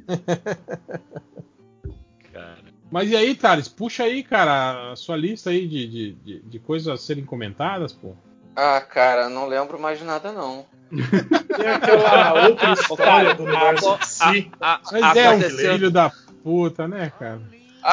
Mas 2.89 3.11
e 3.11 3.17
aí, 3.17 3.35
Thales, 3.35 3.69
puxa 3.69 4.05
aí, 4.05 4.23
cara, 4.23 4.93
a 4.93 4.97
sua 4.97 5.17
lista 5.17 5.51
aí 5.51 5.67
de, 5.67 5.89
de, 5.89 6.13
de, 6.13 6.41
de 6.43 6.59
coisas 6.61 6.87
a 6.87 6.97
serem 6.97 7.25
comentadas, 7.25 7.93
pô. 7.93 8.15
Ah, 8.55 8.81
cara, 8.81 9.29
não 9.29 9.47
lembro 9.47 9.79
mais 9.81 9.99
de 9.99 10.05
nada, 10.05 10.31
não. 10.33 10.67
Tem 10.93 11.67
aquela 11.69 12.49
outra 12.49 12.73
história 12.73 13.05
cara, 13.05 13.35
do 13.35 13.45
universo 13.45 13.99
a-. 14.21 14.81
Mas 14.93 15.17
é 15.17 15.31
um 15.31 15.41
filho 15.41 15.91
da 15.91 16.13
puta, 16.43 16.87
né, 16.87 17.11
cara? 17.19 17.41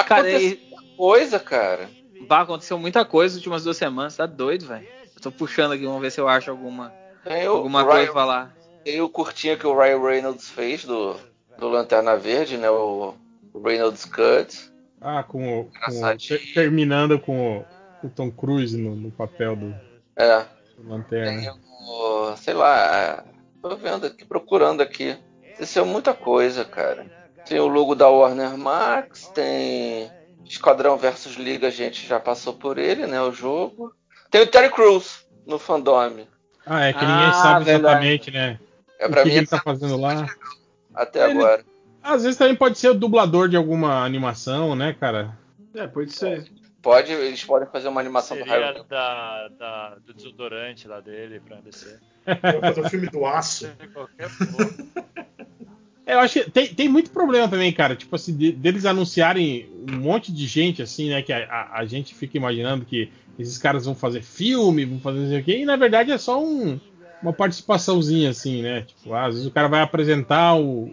Cara, 0.06 0.22
Aconteceu 0.22 0.40
e- 0.52 0.70
coisa, 0.98 1.40
cara. 1.40 1.90
bah, 2.28 2.42
aconteceu 2.42 2.78
muita 2.78 3.06
coisa 3.06 3.34
nas 3.36 3.38
últimas 3.38 3.64
duas 3.64 3.78
semanas, 3.78 4.16
tá 4.18 4.26
doido, 4.26 4.66
velho. 4.66 4.86
Eu 5.16 5.22
tô 5.22 5.32
puxando 5.32 5.72
aqui, 5.72 5.86
vamos 5.86 6.02
ver 6.02 6.12
se 6.12 6.20
eu 6.20 6.28
acho 6.28 6.52
alguma, 6.52 6.92
o 7.26 7.50
alguma 7.50 7.80
Ryan- 7.82 7.90
coisa 7.92 8.06
pra 8.06 8.14
falar. 8.14 8.56
Tem 8.84 9.02
o 9.02 9.10
curtinho 9.10 9.58
que 9.58 9.68
o 9.68 9.78
Ryan 9.78 10.02
Reynolds 10.02 10.50
fez 10.50 10.84
do, 10.86 11.16
do 11.58 11.68
Lanterna 11.70 12.16
Verde, 12.18 12.58
né? 12.58 12.70
O 12.70 13.14
Reynolds 13.64 14.06
Cut. 14.06 14.72
Ah, 15.02 15.24
com 15.24 15.62
o. 15.62 15.72
Com 15.86 16.02
o 16.06 16.18
terminando 16.54 17.18
com 17.20 17.60
o, 17.60 17.66
o 18.04 18.10
Tom 18.10 18.30
Cruise 18.32 18.78
no, 18.78 18.96
no 18.96 19.12
papel 19.12 19.56
do, 19.56 19.76
É. 20.20 20.46
Lanterna. 20.84 21.56
o- 21.88 22.36
sei 22.38 22.54
lá, 22.54 23.24
tô 23.62 23.76
vendo 23.76 24.06
aqui, 24.06 24.26
procurando 24.26 24.82
aqui. 24.82 25.18
Isso 25.60 25.80
é 25.80 25.84
muita 25.84 26.14
coisa, 26.14 26.64
cara. 26.64 27.06
Tem 27.48 27.60
o 27.60 27.68
logo 27.68 27.96
da 27.96 28.08
Warner 28.10 28.58
Max, 28.58 29.28
tem 29.34 30.10
Esquadrão 30.46 30.98
versus 30.98 31.36
Liga, 31.36 31.68
a 31.68 31.72
gente 31.72 32.06
já 32.08 32.20
passou 32.20 32.54
por 32.54 32.78
ele, 32.78 33.08
né? 33.08 33.22
O 33.22 33.32
jogo. 33.32 33.94
Tem 34.32 34.42
o 34.42 34.48
Terry 34.48 34.70
Crews 34.72 35.26
no 35.48 35.58
fandom. 35.60 36.26
Ah, 36.66 36.86
é 36.86 36.94
que 36.94 37.04
Ah, 37.04 37.08
ninguém 37.08 37.34
sabe 37.34 37.66
verdade. 37.66 38.06
exatamente, 38.08 38.32
né? 38.32 38.60
É 39.00 39.08
o 39.08 39.10
pra 39.10 39.24
que, 39.24 39.28
mim 39.30 39.34
que 39.34 39.40
ele 39.40 39.48
tá 39.48 39.60
fazendo 39.60 39.98
lá. 39.98 40.28
até 40.94 41.24
Ele- 41.30 41.40
agora. 41.40 41.66
Às 42.04 42.24
vezes 42.24 42.38
também 42.38 42.56
pode 42.56 42.78
ser 42.78 42.90
o 42.90 42.94
dublador 42.94 43.50
de 43.50 43.58
alguma 43.58 44.04
animação, 44.06 44.76
né, 44.76 44.94
cara? 44.98 45.38
É, 45.76 45.86
pode 45.88 46.12
ser. 46.14 46.46
Pode, 46.82 47.12
eles 47.12 47.44
podem 47.44 47.68
fazer 47.70 47.88
uma 47.90 48.00
animação 48.00 48.38
do 48.38 48.44
Seria 48.46 48.72
Ryan. 48.72 48.86
da, 48.90 49.48
da- 49.50 49.96
do 50.06 50.14
desodorante 50.14 50.88
lá 50.88 51.00
dele 51.02 51.40
pra 51.42 51.58
descer. 51.58 52.00
Vai 52.26 52.62
fazer 52.62 52.82
o 52.82 52.90
filme 52.90 53.08
do 53.08 53.26
aço. 53.26 53.70
É, 56.06 56.16
eu 56.16 56.20
acho 56.22 56.42
que 56.44 56.50
tem, 56.50 56.74
tem 56.74 56.90
muito 56.90 57.12
problema 57.12 57.48
também, 57.48 57.72
cara. 57.72 57.96
Tipo 57.96 58.16
assim, 58.16 58.36
de- 58.36 58.52
deles 58.52 58.84
anunciarem 58.84 59.70
um 59.88 59.98
monte 59.98 60.32
de 60.32 60.48
gente, 60.48 60.82
assim, 60.82 61.10
né? 61.10 61.22
Que 61.22 61.32
a, 61.32 61.46
a- 61.46 61.80
a 61.82 61.86
gente 61.86 62.16
fica 62.16 62.36
imaginando 62.36 62.84
que 62.84 63.12
esses 63.38 63.60
caras 63.60 63.86
vão 63.86 63.94
fazer 63.94 64.24
filme, 64.24 64.86
vão 64.86 65.00
fazer 65.00 65.20
não 65.20 65.30
sei 65.30 65.40
o 65.40 65.44
quê, 65.44 65.58
e 65.60 65.66
na 65.66 65.76
verdade 65.76 66.12
é 66.12 66.18
só 66.18 66.44
um- 66.44 66.80
uma 67.22 67.32
participaçãozinha, 67.32 68.32
assim, 68.32 68.64
né? 68.64 68.82
Tipo, 68.82 69.14
às 69.14 69.36
vezes 69.36 69.48
o 69.48 69.52
cara 69.52 69.68
vai 69.68 69.82
apresentar 69.82 70.56
o. 70.56 70.90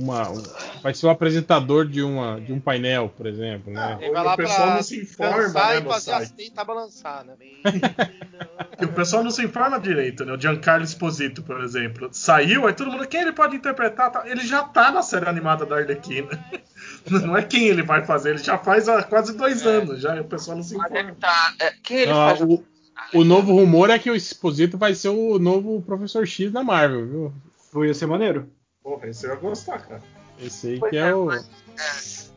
Uma, 0.00 0.30
um- 0.30 0.42
vai 0.82 0.94
ser 0.94 1.06
o 1.06 1.10
apresentador 1.10 1.86
de, 1.86 2.02
uma, 2.02 2.40
de 2.40 2.52
um 2.52 2.58
painel, 2.60 3.12
por 3.14 3.26
exemplo, 3.26 3.72
né? 3.72 3.98
Ele 4.00 4.10
vai 4.12 4.24
lá 4.24 4.34
o 4.34 4.36
pessoal 4.36 4.66
pra 4.68 4.74
não 4.76 4.82
se 4.82 5.00
informa, 5.02 5.36
né, 5.36 5.78
e 5.78 5.82
fazer 5.82 6.12
as 6.12 6.32
balançar, 6.66 7.24
né? 7.24 7.34
E 8.80 8.84
o 8.84 8.92
pessoal 8.92 9.22
não 9.22 9.30
se 9.30 9.44
informa 9.44 9.78
direito, 9.78 10.24
né? 10.24 10.32
O 10.32 10.40
Giancarlo 10.40 10.84
Esposito, 10.84 11.42
por 11.42 11.60
exemplo, 11.62 12.08
saiu, 12.10 12.66
aí 12.66 12.72
todo 12.72 12.90
mundo, 12.90 13.06
quem 13.06 13.20
ele 13.20 13.32
pode 13.32 13.54
interpretar? 13.54 14.10
Tá, 14.10 14.22
Ele 14.26 14.44
já 14.44 14.64
tá 14.64 14.90
na 14.90 15.02
série 15.02 15.28
animada 15.28 15.64
da 15.64 15.76
Arlequina. 15.76 16.28
Não 17.08 17.36
é 17.36 17.42
quem 17.42 17.68
ele 17.68 17.82
vai 17.82 18.04
fazer, 18.04 18.30
ele 18.30 18.38
já 18.38 18.58
faz 18.58 18.88
há 18.88 19.02
quase 19.04 19.36
dois 19.36 19.64
anos, 19.66 20.00
já, 20.00 20.20
o 20.20 20.24
pessoal 20.24 20.56
não 20.56 20.64
se 20.64 20.74
informa. 20.74 21.14
Tá, 21.20 21.54
é, 21.60 21.72
quem 21.82 21.98
ele 21.98 22.10
Ah, 22.12 22.34
faz? 22.36 22.40
o, 22.40 22.64
o 23.14 23.24
novo 23.24 23.54
rumor 23.54 23.88
é 23.90 23.98
que 23.98 24.10
o 24.10 24.16
Exposito 24.16 24.76
vai 24.76 24.94
ser 24.94 25.08
o 25.10 25.38
novo 25.38 25.80
Professor 25.82 26.26
X 26.26 26.50
da 26.50 26.62
Marvel, 26.64 27.06
viu? 27.06 27.34
Foi 27.70 27.86
ia 27.88 27.94
ser 27.94 28.06
maneiro. 28.06 28.48
Porra, 28.82 29.08
esse 29.08 29.26
eu 29.26 29.30
ia 29.30 29.36
gostar, 29.36 29.78
cara. 29.80 30.02
Esse 30.40 30.68
aí 30.70 30.78
Pois 30.80 30.90
que 30.90 30.96
é, 30.98 31.08
é 31.10 31.14
o. 31.14 31.28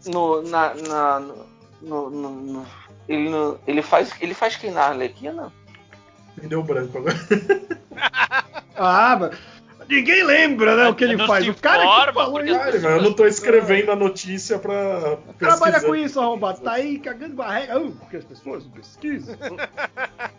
No, 0.06 0.42
na, 0.44 0.74
na, 0.76 1.20
no, 1.20 1.46
no- 1.82 2.10
no- 2.10 2.30
no- 2.42 2.66
ele, 3.08 3.30
no- 3.30 3.60
ele 3.68 3.82
faz 3.82 4.12
ele 4.22 4.34
faz 4.34 4.56
quem 4.56 4.72
na 4.72 4.84
Arlequina? 4.84 5.52
Me 6.42 6.48
deu 6.48 6.62
branco 6.64 6.98
agora. 6.98 7.16
Ah, 8.78 9.16
mas 9.18 9.88
ninguém 9.88 10.22
lembra, 10.26 10.76
né, 10.76 10.90
o 10.90 10.94
que 10.96 11.06
ele 11.06 11.16
Não 11.16 11.26
faz. 11.26 11.48
O 11.48 11.54
cara 11.56 11.80
que 11.82 11.88
informa, 11.88 12.14
falou 12.14 12.32
porque 12.34 12.52
isso. 12.52 12.60
Cara, 12.60 12.96
eu 12.98 13.02
não 13.02 13.14
tô 13.14 13.26
escrevendo 13.26 13.90
a 13.92 13.96
notícia 13.96 14.60
pra 14.60 15.18
Trabalha 15.40 15.72
pesquisar. 15.76 15.88
com 15.88 15.96
isso, 15.96 16.20
arrombado. 16.20 16.60
Tá 16.60 16.74
aí 16.74 17.00
cagando 17.00 17.36
barriga. 17.36 17.78
Ah, 17.78 17.92
porque 18.02 18.18
as 18.18 18.26
pessoas 18.26 18.66
não 18.66 18.72
pesquisam. 18.72 19.38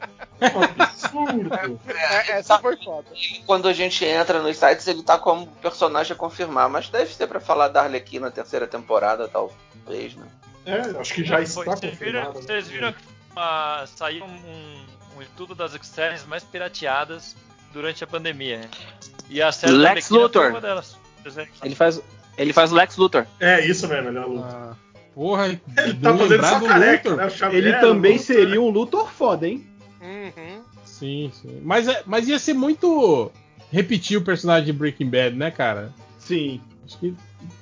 É, 1.89 2.33
essa 2.39 2.59
foi 2.59 2.77
foda. 2.77 3.09
Quando 3.47 3.69
a 3.69 3.73
gente 3.73 4.05
entra 4.05 4.43
nos 4.43 4.57
sites, 4.57 4.87
ele 4.87 5.03
tá 5.03 5.19
como 5.19 5.47
personagem 5.63 6.13
a 6.13 6.17
confirmar, 6.17 6.69
mas 6.69 6.89
deve 6.89 7.13
ser 7.15 7.27
pra 7.27 7.41
falar 7.41 7.69
da 7.69 7.83
Arlequina 7.83 8.27
na 8.27 8.33
terceira 8.33 8.67
temporada, 8.67 9.29
talvez, 9.29 10.15
né? 10.15 10.27
É, 10.67 10.81
acho 11.01 11.15
que 11.15 11.25
já 11.25 11.41
está 11.41 11.63
Vocês 11.63 11.97
viram, 11.97 12.21
confirmado. 12.27 12.33
vocês 12.43 12.69
viram 12.69 12.93
que 12.93 12.99
ah, 13.37 13.85
saiu 13.87 14.25
um, 14.25 14.85
um 15.17 15.23
estudo 15.23 15.55
das 15.55 15.73
séries 15.83 16.27
mais 16.27 16.43
pirateadas 16.43 17.37
durante 17.73 18.03
a 18.03 18.07
pandemia. 18.07 18.59
né? 18.59 18.71
E 19.31 19.41
a 19.41 19.53
série 19.53 19.73
da 19.73 19.79
Lex 19.95 20.09
foi 20.09 20.19
Luthor. 20.19 20.51
uma 20.51 20.61
delas. 20.61 20.97
Ele 21.63 21.75
faz, 21.75 22.01
ele 22.37 22.53
faz 22.53 22.73
o 22.73 22.75
Lex 22.75 22.97
Luthor. 22.97 23.27
É, 23.41 23.65
isso 23.65 23.87
mesmo, 23.89 24.09
ele 24.09 24.19
é 24.19 24.21
o 24.21 24.29
Luthor. 24.29 24.77
Porra, 25.15 25.47
ele 25.47 25.61
tá 26.03 26.17
fazendo 26.17 26.47
só 26.47 26.61
careca, 26.61 27.17
né? 27.17 27.29
Ele 27.53 27.73
também 27.75 28.13
Luthor. 28.13 28.27
seria 28.27 28.61
um 28.61 28.69
Luthor 28.71 29.09
foda, 29.11 29.49
hein? 29.49 29.67
Sim, 30.85 31.31
sim. 31.33 31.61
Mas, 31.63 31.89
é- 31.89 32.03
mas 32.07 32.29
ia 32.29 32.39
ser 32.39 32.55
muito 32.55 33.31
repetir 33.71 34.17
o 34.19 34.23
personagem 34.23 34.67
de 34.67 34.73
Breaking 34.73 35.11
Bad, 35.11 35.37
né, 35.37 35.51
cara? 35.51 35.93
Sim. 36.19 36.61
Acho 36.85 36.99
que 36.99 37.15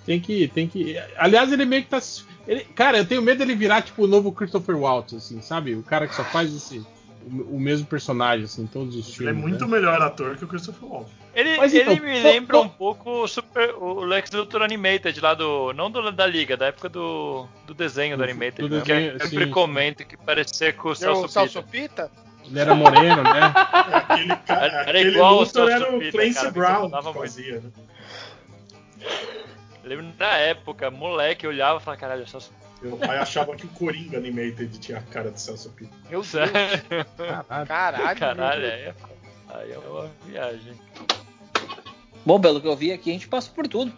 tem 0.05 0.21
que. 0.21 0.49
Tem 0.49 0.69
que... 0.69 0.97
Aliás, 1.17 1.51
ele 1.53 1.65
meio 1.65 1.83
que 1.83 1.89
tá. 1.89 2.01
Ele... 2.47 2.61
Cara, 2.75 2.99
eu 2.99 3.07
tenho 3.07 3.23
medo 3.23 3.39
dele 3.39 3.55
virar, 3.55 3.83
tipo, 3.83 4.05
o 4.05 4.07
novo 4.07 4.31
Christopher 4.33 4.77
Waltz, 4.77 5.15
assim, 5.15 5.41
sabe? 5.41 5.75
O 5.75 5.83
cara 5.83 6.07
que 6.07 6.15
só 6.15 6.25
faz 6.25 6.55
esse. 6.55 6.79
O 6.79 7.55
o 7.57 7.59
mesmo 7.59 7.87
personagem, 7.87 8.45
assim, 8.45 8.65
em 8.65 8.67
todos 8.67 8.95
os 8.95 9.07
Ele 9.07 9.17
filmes. 9.17 9.35
é 9.35 9.41
muito 9.49 9.65
né? 9.67 9.71
melhor 9.79 9.99
ator 10.03 10.37
que 10.37 10.45
o 10.45 10.47
Christopher 10.47 10.87
Walken. 10.87 11.11
Ele, 11.35 11.57
Mas 11.57 11.73
ele 11.73 11.95
então, 11.95 12.05
me 12.07 12.21
pô, 12.21 12.23
lembra 12.29 12.57
pô- 12.59 12.63
um 12.65 12.69
pouco 12.69 13.11
o, 13.23 13.27
Super, 13.27 13.75
o 13.77 14.05
Lex 14.05 14.31
Luthor 14.31 14.61
Animated 14.61 15.19
lá 15.23 15.33
do. 15.33 15.73
Não 15.73 15.91
do, 15.91 16.13
da 16.13 16.27
Liga, 16.27 16.55
da 16.55 16.67
época 16.67 16.91
do, 16.91 17.47
do 17.67 17.73
desenho 17.73 18.19
do, 18.19 18.23
Animated. 18.25 18.69
do 18.69 18.69
que 18.69 18.93
eu 18.93 18.95
desenho, 18.97 19.21
sempre 19.23 19.45
sim. 19.47 19.51
comento 19.51 20.05
que 20.05 20.19
parecia 20.19 20.71
com 20.75 20.91
o 20.91 20.93
Deu 20.93 20.97
Celso 20.97 21.25
o 21.25 21.29
Celso 21.31 21.63
Pita. 21.63 22.11
Ele 22.47 22.61
era 22.61 22.75
moreno, 22.75 23.23
né? 23.23 23.53
Aquele, 23.55 24.37
cara, 24.37 24.67
Era 24.67 24.81
aquele 24.83 25.11
igual 25.11 25.35
ao 25.35 25.41
Luthor 25.41 25.69
Celso 25.69 25.85
era 25.87 25.97
o 25.97 25.99
Pita, 25.99 26.13
Clancy 26.13 26.35
cara, 26.35 26.51
Brown 26.51 26.91
que 26.91 27.13
fazia, 27.19 27.61
né? 27.61 27.71
Lembro 29.83 30.07
na 30.19 30.37
época, 30.39 30.91
moleque, 30.91 31.47
eu 31.47 31.51
olhava 31.51 31.79
e 31.79 31.83
falava, 31.83 32.01
caralho, 32.01 32.23
é 32.23 32.27
Celso 32.27 32.53
Meu 32.83 32.97
pai 32.97 33.19
achava 33.19 33.55
que 33.55 33.67
o 33.67 33.69
Coringa 33.71 34.19
Animated 34.19 34.79
tinha 34.79 34.99
a 34.99 35.03
cara 35.03 35.31
de 35.31 35.41
Celso 35.41 35.71
Pita. 35.71 35.93
Meu 36.11 36.23
Deus. 36.23 36.31
Caralho. 37.69 38.19
Caralho, 38.19 38.67
é, 38.67 38.95
aí 39.49 39.73
é 39.73 39.79
uma 39.79 40.11
viagem. 40.27 40.73
Bom, 42.25 42.41
pelo 42.41 42.61
que 42.61 42.69
eu 42.69 42.77
vi 42.77 42.93
aqui, 42.93 43.11
a 43.11 43.13
gente 43.13 43.29
passa 43.29 43.51
por 43.51 43.69
tudo. 43.69 43.93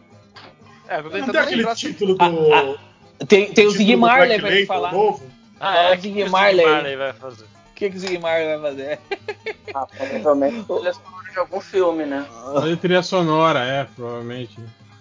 É, 0.88 0.98
eu 0.98 1.10
tô 1.10 1.18
Não 1.18 1.28
tem 1.28 1.40
aquele 1.40 1.56
lembrar. 1.56 1.74
título 1.76 2.14
do. 2.16 2.78
Tem, 3.26 3.52
tem 3.52 3.66
o 3.66 3.72
do 3.72 3.98
Marley 3.98 4.40
pra 4.40 4.66
falar. 4.66 4.92
novo? 4.92 5.24
Ah, 5.58 5.72
Fala 5.72 5.78
é? 5.88 5.96
o. 5.96 6.00
Ziggy 6.00 6.28
Marley 6.28 6.96
vai 6.96 7.12
fazer? 7.12 7.46
O 7.76 7.78
que, 7.78 7.90
que 7.90 7.96
o 7.96 8.00
Ziggy 8.00 8.18
Marley 8.18 8.46
vai 8.58 8.70
fazer? 8.70 8.98
Ah, 9.74 9.86
provavelmente 9.86 10.64
trilha 10.64 10.92
sonora 10.94 11.30
de 11.30 11.38
algum 11.38 11.60
filme, 11.60 12.06
né? 12.06 12.26
Fazer 12.54 12.76
trilha 12.78 13.02
sonora, 13.02 13.58
é, 13.62 13.84
provavelmente. 13.84 14.58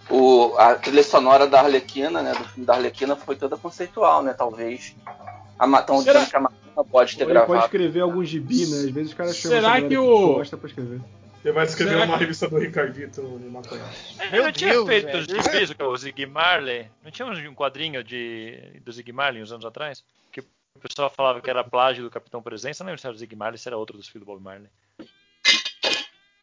O, 0.09 0.53
a 0.57 0.75
trilha 0.75 1.01
sonora 1.03 1.47
da 1.47 1.61
Arlequina, 1.61 2.21
né? 2.21 2.33
Do 2.33 2.43
filme 2.43 2.65
da 2.65 2.73
Arlequina 2.73 3.15
foi 3.15 3.37
toda 3.37 3.55
conceitual, 3.55 4.21
né? 4.21 4.33
Talvez. 4.33 4.93
A 5.57 5.65
Matão 5.65 6.01
Será- 6.01 6.19
dizendo 6.19 6.29
que 6.29 6.35
a 6.35 6.39
Madonna 6.41 6.83
pode 6.91 7.15
ter 7.15 7.23
Ou 7.23 7.29
ele 7.29 7.39
pode 7.39 7.47
gravado. 7.51 7.65
escrever 7.67 8.01
algum 8.01 8.25
gibi, 8.25 8.65
né? 8.65 8.77
Às 8.79 8.89
vezes 8.89 9.09
os 9.11 9.13
caras 9.13 9.35
chamam 9.37 9.57
Será 9.61 9.81
que 9.81 9.97
o- 9.97 10.33
gosta 10.33 10.57
pra 10.57 10.67
escrever. 10.67 10.99
Ele 11.45 11.53
vai 11.53 11.65
escrever 11.65 11.91
Será 11.93 12.05
uma 12.05 12.13
que- 12.17 12.23
revista 12.23 12.49
do 12.49 12.57
Ricardito 12.57 13.21
de 13.39 13.45
maconha. 13.47 13.81
Ele 14.33 14.41
não 14.43 14.51
tinha 14.51 14.71
Deus, 14.71 14.87
feito 14.87 15.05
velho. 15.05 15.19
os 15.19 15.25
gibis, 15.25 15.75
o 15.79 15.95
Ziggy 15.97 16.25
Marley? 16.25 16.87
Não 17.01 17.11
tinha 17.11 17.25
um 17.27 17.53
quadrinho 17.55 18.03
de, 18.03 18.81
do 18.83 18.91
Ziggy 18.91 19.13
Marley 19.13 19.41
uns 19.41 19.53
anos 19.53 19.63
atrás? 19.63 20.03
O 20.75 20.79
pessoal 20.79 21.09
falava 21.09 21.41
que 21.41 21.49
era 21.49 21.63
plágio 21.63 22.03
do 22.03 22.09
Capitão 22.11 22.41
Presença. 22.41 22.83
Não 22.83 22.89
lembro 22.89 23.01
se 23.01 23.07
era 23.07 23.15
o 23.15 23.17
Ziggy 23.17 23.35
Marley, 23.35 23.57
se 23.57 23.67
era 23.67 23.77
outro 23.77 23.97
dos 23.97 24.07
filhos 24.07 24.25
do 24.25 24.31
Bob 24.31 24.43
Marley. 24.43 24.67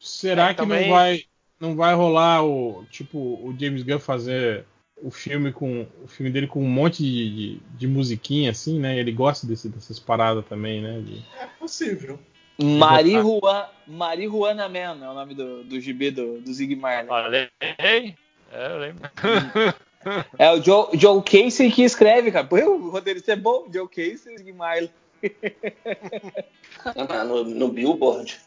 Será 0.00 0.46
É, 0.46 0.54
que 0.54 0.56
também- 0.56 0.88
não 0.88 0.96
vai 0.96 1.24
não 1.60 1.76
vai 1.76 1.94
rolar 1.94 2.42
o 2.44 2.84
tipo 2.90 3.18
o 3.18 3.54
James 3.58 3.82
Gunn 3.84 4.00
fazer 4.00 4.64
o 5.00 5.10
filme 5.12 5.52
com 5.52 5.86
o 6.02 6.08
filme 6.08 6.30
dele 6.32 6.46
com 6.48 6.60
um 6.62 6.68
monte 6.68 7.02
de, 7.04 7.30
de, 7.30 7.60
de 7.76 7.86
musiquinha 7.86 8.50
assim, 8.50 8.80
né? 8.80 8.98
Ele 8.98 9.12
gosta 9.12 9.46
desse, 9.46 9.68
dessas 9.68 9.98
paradas 10.00 10.44
também, 10.46 10.80
né? 10.80 11.00
de- 11.00 11.22
É 11.38 11.46
possível. 11.58 12.18
Marihuana, 12.60 13.68
Marihuana 13.86 14.68
Man 14.68 14.78
é 15.04 15.08
o 15.08 15.14
nome 15.14 15.34
do, 15.34 15.64
do 15.64 15.80
gibi 15.80 16.10
do, 16.10 16.40
do 16.40 16.52
Ziggy 16.52 16.76
Marley. 16.76 17.06
Falei? 17.08 17.48
É, 17.60 18.14
eu 18.52 18.78
lembro. 18.78 19.08
É 20.38 20.50
o 20.50 20.62
Joe, 20.62 20.88
Joe 20.94 21.22
Casey 21.22 21.70
que 21.70 21.82
escreve, 21.82 22.30
cara. 22.30 22.46
Pô, 22.46 22.56
o 22.56 22.90
roteirista 22.90 23.32
é 23.32 23.36
bom, 23.36 23.66
Joe 23.72 23.88
Casey 23.88 24.36
e 24.44 24.52
Marley. 24.52 24.90
Ah, 26.84 27.22
no, 27.22 27.44
no 27.44 27.68
Billboard. 27.68 28.40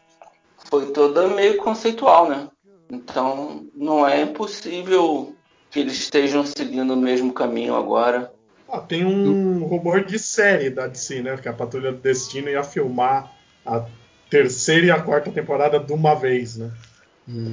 Foi 0.68 0.92
toda 0.92 1.26
meio 1.28 1.56
conceitual, 1.56 2.28
né? 2.28 2.48
Então 2.90 3.66
não 3.74 4.06
é 4.06 4.20
impossível 4.20 5.34
que 5.70 5.80
eles 5.80 5.94
estejam 5.94 6.44
seguindo 6.44 6.92
o 6.92 6.96
mesmo 6.96 7.32
caminho 7.32 7.74
agora. 7.74 8.30
Ah, 8.68 8.80
tem 8.80 9.04
um 9.04 9.64
rumor 9.64 10.04
de 10.04 10.18
série 10.18 10.70
da 10.70 10.86
DC, 10.86 11.22
né? 11.22 11.36
Que 11.36 11.48
a 11.48 11.52
Patrulha 11.52 11.92
do 11.92 11.98
Destino 11.98 12.50
ia 12.50 12.62
filmar 12.62 13.32
a 13.64 13.86
terceira 14.28 14.86
e 14.86 14.90
a 14.90 15.00
quarta 15.00 15.30
temporada 15.30 15.78
de 15.78 15.92
uma 15.92 16.14
vez, 16.14 16.56
né? 16.56 16.70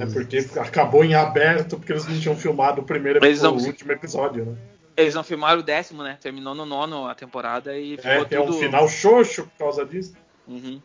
É 0.00 0.06
porque 0.06 0.38
acabou 0.58 1.04
em 1.04 1.14
aberto 1.14 1.76
porque 1.76 1.92
eles 1.92 2.06
não 2.06 2.18
tinham 2.20 2.36
filmado 2.36 2.80
o 2.80 2.84
primeiro 2.84 3.24
Eles 3.24 3.40
o 3.40 3.44
não- 3.44 3.54
último 3.56 3.90
episódio, 3.92 4.44
né? 4.46 4.56
Eles 4.96 5.14
não 5.14 5.24
filmaram 5.24 5.58
o 5.60 5.62
décimo, 5.64 6.04
né? 6.04 6.16
Terminou 6.20 6.54
no 6.54 6.64
nono 6.64 7.06
a 7.08 7.14
temporada 7.16 7.76
e 7.76 7.96
ficou 7.96 8.10
É, 8.12 8.26
é 8.30 8.40
um 8.40 8.46
tudo. 8.46 8.58
final 8.58 8.88
xoxo 8.88 9.42
por 9.44 9.58
causa 9.58 9.84
disso. 9.84 10.14
Uhum. 10.46 10.80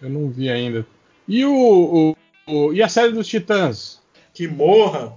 Eu 0.00 0.08
não 0.08 0.30
vi 0.30 0.48
ainda. 0.48 0.86
E 1.28 1.44
o, 1.44 1.52
o- 1.54 2.16
o- 2.46 2.72
e 2.72 2.82
a 2.82 2.88
série 2.88 3.12
dos 3.12 3.26
Titãs? 3.28 4.00
Que 4.32 4.48
morra! 4.48 5.12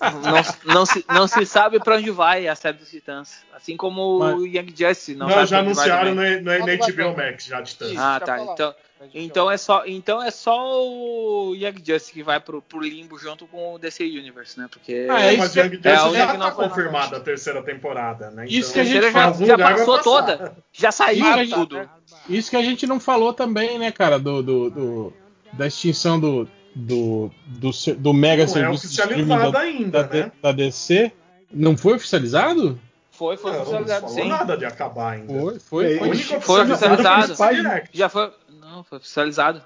Não, 0.00 0.74
não, 0.74 0.86
se, 0.86 1.04
não 1.08 1.26
se 1.26 1.44
sabe 1.44 1.80
pra 1.80 1.96
onde 1.96 2.10
vai 2.10 2.46
a 2.46 2.54
série 2.54 2.76
dos 2.78 2.90
Titãs. 2.90 3.42
Assim 3.52 3.76
como 3.76 4.18
o 4.22 4.46
Young 4.46 4.68
Justice. 4.76 5.14
Não, 5.16 5.26
Não, 5.26 5.34
sabe 5.34 5.46
já 5.48 5.58
anunciaram 5.58 6.14
no, 6.14 6.22
no, 6.22 6.58
no 6.58 7.12
HBO 7.12 7.16
Max, 7.16 7.46
já 7.46 7.62
tanto. 7.62 7.98
Ah, 7.98 8.20
tá. 8.20 8.40
Então, 8.42 8.74
então 9.14 9.50
é 9.50 9.56
só, 9.56 9.82
então 9.86 10.22
é 10.22 10.30
só 10.30 10.82
o 10.86 11.54
Young 11.54 11.76
Justice 11.84 12.12
que 12.12 12.22
vai 12.22 12.38
pro, 12.40 12.60
pro 12.62 12.80
limbo 12.80 13.18
junto 13.18 13.46
com 13.46 13.74
o 13.74 13.78
DC 13.78 14.04
Universe, 14.04 14.58
né? 14.58 14.66
Porque 14.70 15.06
Ah, 15.10 15.20
é, 15.20 15.36
mas 15.36 15.54
Young 15.54 15.70
Justice 15.70 15.88
é 15.88 15.94
a 15.96 16.04
única 16.04 16.18
já 16.18 16.26
que 16.32 16.38
tá 16.38 16.38
não 16.38 16.54
foi 16.54 16.68
confirmada 16.68 17.16
a 17.16 17.20
terceira 17.20 17.62
temporada, 17.62 18.30
né? 18.30 18.44
Isso 18.46 18.70
Então, 18.70 18.72
que 18.72 18.80
a 18.80 18.84
gente 18.84 19.12
já, 19.12 19.46
já 19.46 19.58
passou 19.58 19.98
toda. 20.00 20.56
Já 20.72 20.92
saiu 20.92 21.18
Isso 21.24 21.32
que 21.34 21.40
a 21.40 21.44
gente- 21.44 21.54
tudo. 21.54 21.90
Isso 22.28 22.50
que 22.50 22.56
a 22.56 22.62
gente 22.62 22.86
não 22.86 23.00
falou 23.00 23.32
também, 23.32 23.78
né, 23.78 23.90
cara, 23.90 24.18
do, 24.18 24.42
do- 24.42 24.70
do- 24.70 25.12
da 25.54 25.66
extinção 25.66 26.18
do, 26.20 26.48
do, 26.74 27.30
do, 27.46 27.70
do 27.98 28.12
mega 28.12 28.44
Não 28.44 28.50
é 28.50 28.52
serviço 28.54 28.86
de 28.88 28.92
streaming 28.92 29.22
oficializado 29.22 29.52
da, 29.52 29.58
ainda, 29.60 30.04
da, 30.04 30.14
né? 30.16 30.32
da 30.40 30.52
DC. 30.52 31.12
Não 31.50 31.76
foi 31.76 31.94
oficializado? 31.96 32.78
Foi, 33.10 33.36
foi 33.36 33.50
Não, 33.50 33.58
não 33.58 33.62
oficializado, 33.64 34.00
falou 34.08 34.14
sim. 34.22 34.28
nada 34.28 34.56
de 34.56 34.64
acabar 34.64 35.12
ainda. 35.12 35.32
Foi, 35.38 35.58
foi, 35.60 35.92
É, 35.94 35.98
foi. 35.98 36.16
Foi 36.40 36.62
oficializado. 36.62 37.36
foi 37.36 37.46
o 37.52 37.54
Direct. 37.62 37.90
Já 37.98 38.08
foi. 38.08 38.30
Não, 38.72 38.82
foi 38.84 38.98
oficializado. 38.98 39.62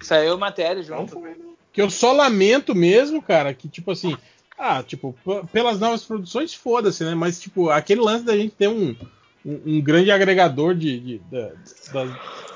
Saiu 0.00 0.36
matéria 0.38 0.82
Não 0.88 0.98
junto. 1.00 1.12
foi, 1.12 1.30
não. 1.30 1.54
Que 1.72 1.82
eu 1.82 1.90
só 1.90 2.12
lamento 2.12 2.74
mesmo, 2.74 3.20
cara, 3.22 3.52
que 3.52 3.68
tipo 3.68 3.90
assim, 3.90 4.16
Ah, 4.58 4.82
tipo, 4.82 5.14
pelas 5.52 5.78
novas 5.78 6.02
produções, 6.02 6.54
foda-se, 6.54 7.04
né? 7.04 7.14
Mas, 7.14 7.38
tipo, 7.38 7.68
aquele 7.68 8.00
lance 8.00 8.24
da 8.24 8.34
gente 8.34 8.54
ter 8.54 8.68
um, 8.68 8.96
um, 9.44 9.60
um 9.66 9.80
grande 9.82 10.10
agregador 10.10 10.74
de, 10.74 10.98
de- 10.98 11.18
da- 11.30 11.52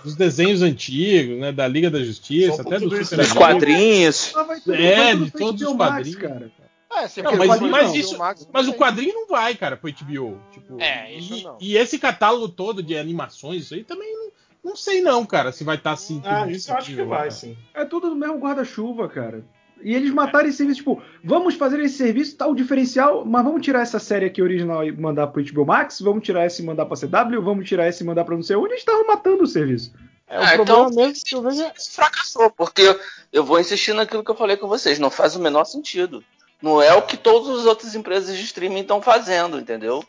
dos 0.02 0.16
desenhos 0.16 0.62
antigos, 0.62 1.38
né? 1.38 1.52
Da 1.52 1.68
Liga 1.68 1.90
da 1.90 2.02
Justiça, 2.02 2.62
até 2.62 2.78
do 2.78 2.98
isso? 2.98 3.14
Amigos. 3.14 3.32
quadrinhos. 3.34 4.32
Ah, 4.34 4.44
tudo- 4.64 4.74
É, 4.74 5.14
de 5.14 5.30
todos 5.30 5.60
os 5.60 5.76
quadrinhos. 5.76 6.16
cara. 6.20 6.50
É, 6.90 7.22
Não, 7.22 7.36
mas, 7.36 7.46
quadrinho, 7.50 7.70
mas 7.70 7.88
não. 7.88 7.94
isso, 7.96 8.18
mas 8.50 8.66
o 8.66 8.72
quadrinho 8.72 9.14
não 9.14 9.28
vai, 9.28 9.54
cara, 9.54 9.76
pro 9.76 9.90
HBO. 9.92 10.40
Tipo, 10.52 10.80
É, 10.80 11.12
isso 11.14 11.34
e, 11.34 11.44
não. 11.44 11.58
e 11.60 11.76
esse 11.76 11.98
catálogo 11.98 12.48
todo 12.48 12.82
de 12.82 12.96
animações, 12.96 13.64
isso 13.64 13.74
aí 13.74 13.84
também 13.84 14.10
não, 14.12 14.30
não 14.62 14.76
sei 14.76 15.00
não, 15.00 15.24
cara, 15.24 15.52
se 15.52 15.64
vai 15.64 15.76
estar 15.76 15.92
assim. 15.92 16.20
Ah, 16.24 16.46
isso 16.48 16.70
eu 16.70 16.76
acho 16.76 16.94
que 16.94 17.02
vai, 17.02 17.18
cara. 17.18 17.30
sim. 17.30 17.56
É 17.74 17.84
tudo 17.84 18.10
do 18.10 18.16
mesmo 18.16 18.38
guarda-chuva, 18.38 19.08
cara. 19.08 19.44
E 19.82 19.94
eles 19.94 20.12
mataram 20.12 20.48
esse 20.48 20.58
serviço, 20.58 20.78
tipo, 20.78 21.02
vamos 21.24 21.54
fazer 21.54 21.80
esse 21.80 21.96
serviço, 21.96 22.36
tal 22.36 22.54
diferencial, 22.54 23.24
mas 23.24 23.42
vamos 23.42 23.62
tirar 23.62 23.80
essa 23.80 23.98
série 23.98 24.26
aqui 24.26 24.42
original 24.42 24.84
e 24.84 24.92
mandar 24.92 25.28
pro 25.28 25.42
HBO 25.42 25.64
Max, 25.64 26.00
vamos 26.00 26.22
tirar 26.22 26.46
esse 26.46 26.62
e 26.62 26.64
mandar 26.64 26.84
pra 26.84 26.96
CW, 26.96 27.42
vamos 27.42 27.66
tirar 27.66 27.88
esse 27.88 28.02
e 28.02 28.06
mandar 28.06 28.24
pra 28.24 28.34
não 28.36 28.42
sei 28.42 28.56
onde, 28.56 28.72
eles 28.72 28.80
estavam 28.80 29.06
matando 29.06 29.42
o 29.42 29.46
serviço. 29.46 29.92
É, 30.28 30.38
o 30.54 30.64
problema 30.64 30.90
mesmo 30.90 31.24
que 31.24 31.34
eu 31.34 31.42
vejo 31.42 31.62
é... 31.62 31.72
fracassou, 31.74 32.50
porque 32.50 32.82
eu, 32.82 33.00
eu 33.32 33.44
vou 33.44 33.58
insistir 33.58 33.94
naquilo 33.94 34.22
que 34.22 34.30
eu 34.30 34.36
falei 34.36 34.56
com 34.56 34.68
vocês, 34.68 34.98
não 34.98 35.10
faz 35.10 35.34
o 35.34 35.40
menor 35.40 35.64
sentido. 35.64 36.22
Não 36.62 36.80
é 36.82 36.92
o 36.94 37.02
que 37.02 37.16
todas 37.16 37.60
as 37.60 37.64
outras 37.64 37.94
empresas 37.94 38.36
de 38.36 38.44
streaming 38.44 38.82
estão 38.82 39.00
fazendo, 39.00 39.58
entendeu? 39.58 40.04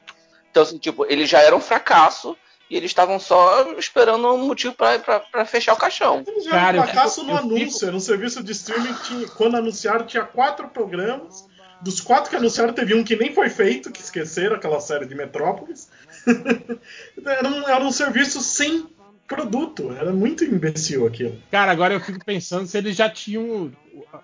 Então, 0.51 0.64
assim, 0.64 0.78
tipo, 0.78 1.06
eles 1.06 1.30
já 1.30 1.40
eram 1.40 1.58
um 1.58 1.62
fracasso 1.62 2.35
e 2.72 2.78
eles 2.78 2.90
estavam 2.92 3.20
só 3.20 3.74
esperando 3.78 4.26
um 4.34 4.48
motivo 4.48 4.74
pra 4.74 5.46
fechar 5.46 5.74
o 5.74 5.78
caixão. 5.78 6.24
Eles 6.26 6.46
já 6.46 6.52
Cara, 6.52 6.80
um 6.80 6.84
fracasso 6.84 7.22
no 7.24 7.32
eu 7.34 7.38
fico- 7.40 7.56
anúncio. 7.56 7.88
Era 7.88 7.98
um 7.98 8.00
serviço 8.00 8.42
de 8.42 8.54
streaming 8.54 8.94
que 8.94 9.04
tinha, 9.08 9.28
quando 9.28 9.58
anunciaram 9.58 10.06
tinha 10.06 10.24
quatro 10.24 10.70
programas. 10.70 11.46
Dos 11.82 12.00
quatro 12.00 12.30
que 12.30 12.36
anunciaram, 12.36 12.72
teve 12.74 12.94
um 12.94 13.04
que 13.04 13.16
nem 13.16 13.34
foi 13.34 13.50
feito, 13.50 13.92
que 13.92 14.00
esqueceram 14.02 14.56
aquela 14.56 14.80
série 14.80 15.06
de 15.06 15.16
Metrópolis. 15.16 15.90
era, 17.26 17.48
um, 17.50 17.68
era 17.68 17.84
um 17.84 17.92
serviço 17.92 18.40
sem 18.42 18.88
produto. 19.28 19.92
Era 20.00 20.14
muito 20.14 20.44
imbecil 20.46 21.06
aquilo. 21.08 21.42
Cara, 21.52 21.72
agora 21.72 21.94
eu 21.94 22.00
fico 22.00 22.24
pensando 22.24 22.68
se 22.68 22.78
eles 22.78 22.96
já 22.96 23.10
tinham 23.10 23.72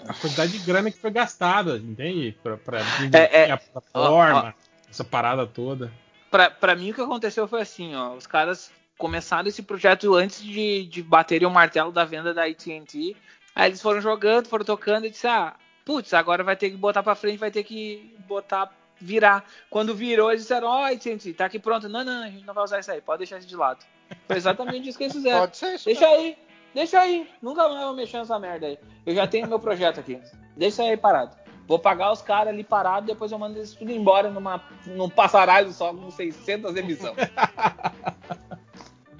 a 0.08 0.13
quantidade 0.13 0.51
de 0.51 0.60
grana 0.60 0.92
que 0.92 0.99
foi 0.99 1.12
gastada, 1.12 1.78
entende? 1.78 2.38
Pra, 2.44 2.80
É, 3.13 3.47
é. 3.47 3.51
a 3.51 3.58
plataforma, 3.58 4.40
Ó, 4.44 4.47
ó. 4.47 4.53
essa 4.90 5.03
parada 5.03 5.46
toda. 5.47 5.92
Pra, 6.29 6.49
pra 6.49 6.76
mim, 6.76 6.92
o 6.92 6.93
que 6.93 7.01
aconteceu 7.01 7.47
foi 7.47 7.61
assim, 7.61 7.95
ó. 7.95 8.13
Os 8.13 8.27
caras 8.27 8.72
começaram 8.97 9.47
esse 9.47 9.61
projeto 9.61 10.13
antes 10.15 10.43
de, 10.43 10.85
de 10.85 11.03
baterem 11.03 11.47
o 11.47 11.51
martelo 11.51 11.92
da 11.92 12.03
venda 12.03 12.33
da 12.33 12.45
AT&T. 12.45 13.15
Aí 13.56 13.69
eles 13.69 13.81
foram 13.81 14.01
jogando, 14.01 14.47
foram 14.47 14.65
tocando 14.65 15.06
e 15.06 15.10
disse, 15.10 15.27
ah, 15.27 15.56
putz, 15.85 16.13
agora 16.13 16.43
vai 16.43 16.56
ter 16.56 16.69
que 16.69 16.77
botar 16.77 17.01
pra 17.01 17.15
frente, 17.15 17.38
vai 17.38 17.51
ter 17.51 17.63
que 17.63 18.15
botar, 18.27 18.72
virar. 18.99 19.45
Quando 19.69 19.95
virou, 19.95 20.31
eles 20.31 20.43
disseram, 20.43 20.67
ó, 20.67 20.85
AT&T, 20.85 21.33
tá 21.33 21.45
aqui 21.45 21.60
pronto. 21.60 21.88
Não, 21.88 22.03
não, 22.03 22.24
a 22.24 22.29
gente 22.29 22.45
não 22.45 22.53
vai 22.53 22.63
usar 22.63 22.79
isso 22.79 22.92
aí, 22.92 23.01
pode 23.01 23.19
deixar 23.19 23.38
isso 23.38 23.47
de 23.47 23.56
lado. 23.56 23.85
Foi 24.27 24.38
exatamente 24.38 24.90
isso 24.90 24.97
que 24.97 25.06
eles 25.06 25.15
fizeram. 25.15 25.40
Pode 25.42 25.58
ser 25.58 25.76
isso. 25.76 25.85
Deixa 25.85 26.08
aí, 26.08 26.38
deixa 26.74 26.99
aí. 26.99 27.29
Nunca 27.42 27.67
mais 27.67 27.83
vou 27.83 27.93
mexer 27.93 28.17
nessa 28.17 28.40
merda 28.40 28.67
aí. 28.67 28.77
Eu 29.06 29.15
já 29.15 29.27
tenho 29.27 29.47
meu 29.47 29.60
projeto 29.60 29.99
aqui. 29.99 30.19
Deixa 30.56 30.83
aí 30.83 30.97
parado. 30.97 31.35
Vou 31.67 31.78
pagar 31.78 32.12
os 32.14 32.22
caras 32.22 32.53
ali 32.53 32.64
parado, 32.64 33.08
depois 33.08 33.32
eu 33.32 33.38
mando 33.38 33.58
eles 33.58 33.74
tudo 33.74 33.92
embora 33.92 34.32
numa, 34.32 34.64
num 34.85 35.10
passaralho 35.10 35.72
só 35.74 35.94
com 35.94 36.10
600 36.10 36.76
emissões. 36.76 37.16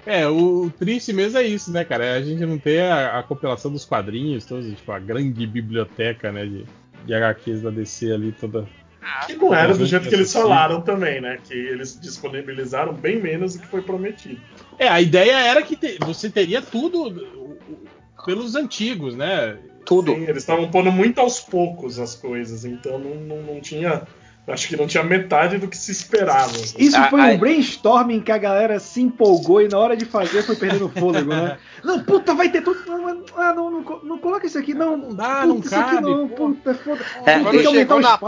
É, 0.06 0.26
o, 0.26 0.62
o 0.64 0.70
triste 0.70 1.12
mesmo 1.12 1.36
é 1.36 1.42
isso, 1.42 1.70
né, 1.70 1.84
cara? 1.84 2.02
É 2.02 2.16
a 2.16 2.22
gente 2.22 2.40
não 2.46 2.56
ter 2.58 2.80
a, 2.80 3.18
a 3.18 3.22
compilação 3.22 3.70
dos 3.70 3.84
quadrinhos, 3.84 4.46
todos, 4.46 4.66
tipo, 4.74 4.90
a 4.90 4.98
grande 4.98 5.46
biblioteca, 5.46 6.32
né, 6.32 6.46
de, 6.46 6.64
de 7.04 7.14
HQs 7.14 7.60
da 7.60 7.68
DC 7.68 8.12
ali, 8.12 8.32
toda. 8.32 8.66
Que 9.26 9.34
não 9.34 9.52
era 9.52 9.74
do 9.76 9.84
jeito 9.84 10.08
que 10.08 10.14
eles 10.14 10.32
falaram 10.32 10.80
também, 10.80 11.20
né? 11.20 11.38
Que 11.46 11.52
eles 11.52 12.00
disponibilizaram 12.00 12.94
bem 12.94 13.20
menos 13.20 13.54
do 13.54 13.60
que 13.60 13.66
foi 13.66 13.82
prometido. 13.82 14.40
É, 14.78 14.88
a 14.88 15.00
ideia 15.00 15.38
era 15.40 15.62
que 15.62 15.76
te- 15.76 15.98
você 16.00 16.30
teria 16.30 16.62
tudo 16.62 17.14
pelos 18.24 18.54
antigos, 18.54 19.14
né? 19.14 19.58
Tudo. 19.84 20.14
Sim, 20.14 20.22
eles 20.22 20.38
estavam 20.42 20.70
pondo 20.70 20.90
muito 20.92 21.18
aos 21.20 21.40
poucos 21.40 21.98
as 21.98 22.14
coisas, 22.14 22.64
então 22.64 22.98
não, 22.98 23.14
não, 23.14 23.42
não 23.42 23.60
tinha. 23.60 24.02
Acho 24.46 24.66
que 24.68 24.78
não 24.78 24.86
tinha 24.86 25.02
metade 25.02 25.58
do 25.58 25.68
que 25.68 25.76
se 25.76 25.92
esperava. 25.92 26.50
Isso 26.78 26.96
Ah, 26.96 27.10
foi 27.10 27.20
ah, 27.20 27.24
um 27.26 27.36
brainstorming 27.38 28.20
que 28.20 28.32
a 28.32 28.38
galera 28.38 28.80
se 28.80 29.02
empolgou 29.02 29.60
e 29.60 29.68
na 29.68 29.78
hora 29.78 29.94
de 29.94 30.06
fazer 30.06 30.42
foi 30.42 30.56
perdendo 30.56 30.86
o 30.86 30.88
fôlego, 30.88 31.28
né? 31.28 31.58
Não, 31.84 32.02
puta, 32.02 32.34
vai 32.34 32.48
ter 32.48 32.62
tudo. 32.62 32.80
Não, 32.86 33.24
ah, 33.36 33.52
não, 33.52 33.70
não, 33.70 33.82
co- 33.82 34.00
não 34.02 34.16
coloca 34.18 34.46
isso 34.46 34.58
aqui, 34.58 34.72
não. 34.72 34.96
Não 34.96 35.14
dá, 35.14 35.42
puta, 35.42 35.46
não 35.48 35.58
isso 35.60 35.74
aqui 35.74 35.94
cabe, 35.96 36.10
não, 36.10 36.28
pô. 36.28 36.34
puta, 36.48 36.74
foda. 36.74 37.04
É, 37.26 37.34
tem 37.34 37.42
Quando 37.44 37.60
que 37.60 37.66
aumentar 37.66 37.94
chegou 37.94 37.98
o 37.98 38.00
na 38.00 38.14
espaço. 38.14 38.24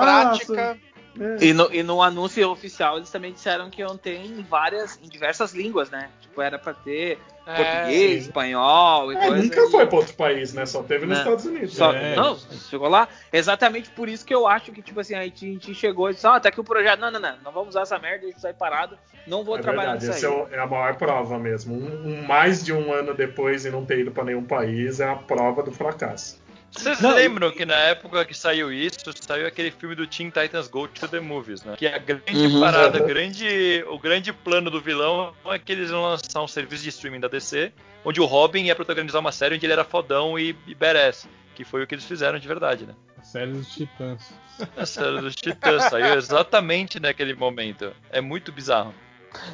prática. 0.47 0.79
É. 1.19 1.45
E 1.45 1.53
no, 1.53 1.73
e 1.73 1.83
no 1.83 2.03
anúncio 2.03 2.49
oficial 2.51 2.97
eles 2.97 3.11
também 3.11 3.33
disseram 3.33 3.69
que 3.71 3.81
iam 3.83 3.97
ter 3.97 4.17
em 4.25 4.43
várias, 4.43 4.99
em 5.03 5.09
diversas 5.09 5.53
línguas, 5.53 5.91
né? 5.91 6.09
Tipo, 6.21 6.41
era 6.41 6.59
pra 6.59 6.73
ter 6.73 7.19
É, 7.47 7.57
português, 7.57 8.27
espanhol 8.27 9.13
e 9.13 9.17
É, 9.17 9.27
coisa. 9.27 9.43
nunca 9.43 9.71
foi 9.71 9.87
para 9.87 9.97
outro 9.99 10.15
país, 10.15 10.53
né? 10.55 10.65
Só 10.67 10.83
teve 10.85 11.07
nos 11.07 11.17
Não. 11.19 11.25
Estados 11.25 11.45
Unidos. 11.47 11.75
Só- 11.75 11.93
É. 11.93 12.15
Não, 12.15 12.37
chegou 12.39 12.89
lá. 12.89 13.09
Exatamente 13.33 13.91
por 13.91 14.09
isso 14.09 14.25
que 14.25 14.33
eu 14.35 14.47
acho 14.47 14.71
que, 14.71 14.81
tipo 14.83 15.01
assim, 15.01 15.15
a 15.15 15.23
gente 15.25 15.75
chegou 15.75 16.11
e 16.11 16.15
disse, 16.15 16.27
ah, 16.27 16.39
tá 16.39 16.49
aqui 16.49 16.61
o 16.61 16.65
projeto. 16.65 17.01
Não, 17.01 17.11
não, 17.11 17.19
não, 17.21 17.35
não 17.45 17.53
vamos 17.53 17.71
usar 17.71 17.83
essa 17.83 17.99
merda, 17.99 18.21
deixa 18.23 18.39
isso 18.39 18.47
aí 18.47 18.55
parado. 18.55 18.97
Não 19.27 19.45
vou 19.45 19.59
É 19.59 19.61
trabalhar 19.61 19.93
verdade, 19.93 20.07
nisso 20.13 20.27
essa 20.27 20.35
aí. 20.35 20.53
é, 20.53 20.57
é 20.57 20.61
a 20.61 20.67
maior 20.67 20.95
prova 20.97 21.39
mesmo. 21.39 21.75
Um, 21.75 22.07
um- 22.21 22.23
mais 22.27 22.65
de 22.65 22.73
um 22.73 22.93
ano 22.93 23.15
depois 23.15 23.65
e 23.65 23.71
não 23.71 23.85
ter 23.85 23.99
ido 23.99 24.11
para 24.13 24.25
nenhum 24.25 24.45
país 24.45 25.01
é 25.01 25.09
a 25.09 25.17
prova 25.17 25.63
do 25.63 25.73
fracasso. 25.73 26.40
Vocês 26.71 27.01
Não, 27.01 27.15
lembram 27.15 27.51
que 27.51 27.65
na 27.67 27.75
época 27.75 28.25
que 28.25 28.33
saiu 28.33 28.73
isso, 28.73 28.99
saiu 29.21 29.47
aquele 29.47 29.71
filme 29.71 29.95
do 29.95 30.07
Teen 30.07 30.31
Titans 30.31 30.69
Go 30.69 30.87
to 30.87 31.09
the 31.09 31.19
Movies, 31.21 31.63
né? 31.65 31.75
Que 31.77 31.87
a 31.87 31.99
grande 31.99 32.47
Uhum. 32.47 32.61
parada, 32.61 33.01
Uhum. 33.01 33.07
grande, 33.07 33.85
o 33.89 33.99
grande 33.99 34.33
plano 34.33 34.71
do 34.71 34.81
vilão 34.81 35.35
é 35.47 35.59
que 35.59 35.73
eles 35.73 35.91
vão 35.91 36.03
lançar 36.03 36.41
um 36.43 36.49
serviço 36.49 36.83
de 36.85 36.91
streaming 36.91 37.21
da 37.21 37.29
DC, 37.29 37.73
onde 38.05 38.21
o 38.21 38.25
Robin 38.25 38.63
ia 38.65 38.75
protagonizar 38.77 39.21
uma 39.21 39.33
série 39.33 39.57
onde 39.57 39.67
ele 39.67 39.73
era 39.73 39.85
fodão 39.85 40.39
e, 40.39 40.57
e 40.67 40.75
badass. 40.75 41.29
Que 41.55 41.65
foi 41.65 41.83
o 41.83 41.87
que 41.87 41.95
eles 41.95 42.05
fizeram 42.05 42.39
de 42.39 42.47
verdade, 42.49 42.87
né? 42.87 42.95
A 43.19 43.23
série 43.23 43.51
dos 43.53 43.69
Titãs. 43.75 44.33
A 44.77 44.87
série 44.87 45.21
dos 45.21 45.35
Titãs 45.37 45.85
saiu 45.85 46.15
exatamente 46.15 46.99
naquele 47.01 47.35
momento. 47.35 47.93
É 48.11 48.21
muito 48.21 48.51
bizarro. 48.53 48.95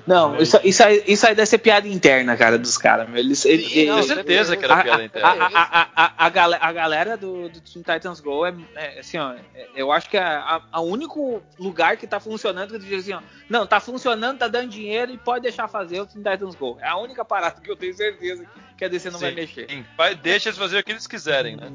Não, 0.06 0.36
isso, 0.38 0.58
isso, 0.64 0.82
aí, 0.82 1.02
isso 1.06 1.26
aí 1.26 1.34
deve 1.34 1.46
ser 1.46 1.58
piada 1.58 1.86
interna, 1.86 2.36
cara, 2.36 2.58
dos 2.58 2.78
caras. 2.78 3.08
Eles, 3.14 3.44
eles, 3.44 3.70
Tenho 3.72 3.94
eles- 3.94 4.06
certeza 4.06 4.56
que 4.56 4.64
era 4.64 4.74
a, 4.74 4.82
piada 4.82 5.02
a, 5.02 5.04
interna. 5.04 5.28
a, 5.28 5.46
a, 5.46 5.88
a, 5.94 6.26
a, 6.26 6.28
gale- 6.30 6.58
a 6.60 6.72
galera 6.72 7.16
do, 7.16 7.48
do 7.48 7.60
Teen 7.60 7.82
Titans 7.82 8.20
Go 8.20 8.46
é, 8.46 8.54
é, 8.74 8.98
assim, 9.00 9.18
ó. 9.18 9.34
é- 9.54 9.68
eu 9.76 9.92
acho 9.92 10.08
que 10.08 10.16
é 10.16 10.22
a 10.24 10.80
único 10.80 11.42
lugar 11.58 11.96
que 11.96 12.06
tá 12.06 12.18
funcionando 12.18 12.78
que 12.78 12.86
diz 12.86 13.00
assim, 13.02 13.12
ó. 13.12 13.20
Não, 13.50 13.66
tá 13.66 13.78
funcionando, 13.78 14.38
tá 14.38 14.48
dando 14.48 14.70
dinheiro 14.70 15.12
e 15.12 15.18
pode 15.18 15.42
deixar 15.42 15.68
fazer 15.68 16.00
o 16.00 16.06
Teen 16.06 16.22
Titans 16.22 16.54
Go. 16.54 16.78
É 16.80 16.88
a 16.88 16.96
única 16.96 17.24
parada 17.24 17.60
que 17.60 17.70
eu 17.70 17.76
tenho 17.76 17.94
certeza 17.94 18.44
que, 18.44 18.60
que 18.78 18.84
a 18.84 18.88
DC 18.88 19.10
não 19.10 19.18
vai 19.18 19.30
Sim, 19.30 19.36
mexer. 19.36 19.66
sim. 19.68 19.84
Vai- 19.96 20.14
Deixa 20.14 20.48
eles 20.48 20.58
fazerem 20.58 20.80
o 20.80 20.84
que 20.84 20.92
eles 20.92 21.06
quiserem, 21.06 21.56
né? 21.56 21.70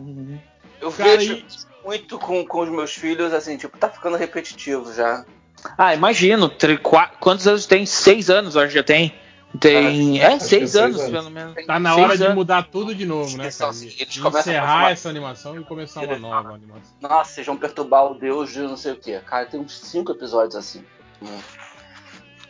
Eu 0.81 0.91
Cara, 0.91 1.17
vejo 1.17 1.33
e- 1.33 1.45
muito 1.85 2.17
com, 2.17 2.43
com 2.45 2.61
os 2.61 2.69
meus 2.69 2.93
filhos, 2.95 3.31
assim, 3.33 3.57
tipo, 3.57 3.77
tá 3.77 3.89
ficando 3.89 4.17
repetitivo 4.17 4.91
já. 4.93 5.23
Ah, 5.77 5.93
imagino. 5.93 6.51
quantos 7.19 7.47
anos 7.47 7.65
tem? 7.65 7.85
Seis 7.85 8.29
anos, 8.29 8.55
eu 8.55 8.61
acho 8.61 8.69
que 8.71 8.75
já 8.77 8.83
tem. 8.83 9.13
Tem. 9.59 10.21
É, 10.21 10.37
que 10.37 10.43
seis 10.43 10.51
é 10.63 10.67
seis 10.71 10.75
anos, 10.77 10.99
anos. 11.01 11.11
pelo 11.11 11.29
menos. 11.29 11.65
Tá 11.65 11.77
na 11.79 11.93
Seis 11.93 12.03
hora 12.05 12.17
de 12.17 12.23
anos. 12.23 12.35
mudar 12.35 12.63
tudo 12.71 12.95
de 12.95 13.05
novo, 13.05 13.35
né, 13.37 13.43
Eles 13.45 13.57
cara? 13.57 13.71
assim, 13.71 13.87
eles 13.87 14.13
De 14.13 14.21
começam 14.21 14.39
a 14.39 14.41
encerrar 14.41 14.65
transformar- 14.65 14.91
essa 14.91 15.09
animação 15.09 15.59
e 15.59 15.63
começar 15.65 16.01
uma 16.03 16.17
nova 16.17 16.53
animação. 16.53 16.81
Nossa, 17.01 17.31
vocês 17.33 17.45
vão 17.47 17.57
perturbar 17.57 18.05
o 18.09 18.13
Deus 18.15 18.51
de 18.53 18.59
não 18.61 18.77
sei 18.77 18.93
o 18.93 18.95
que. 18.95 19.19
Cara, 19.19 19.45
tem 19.45 19.59
uns 19.59 19.77
cinco 19.77 20.13
episódios 20.13 20.55
assim. 20.55 20.83
Hum. 21.21 21.27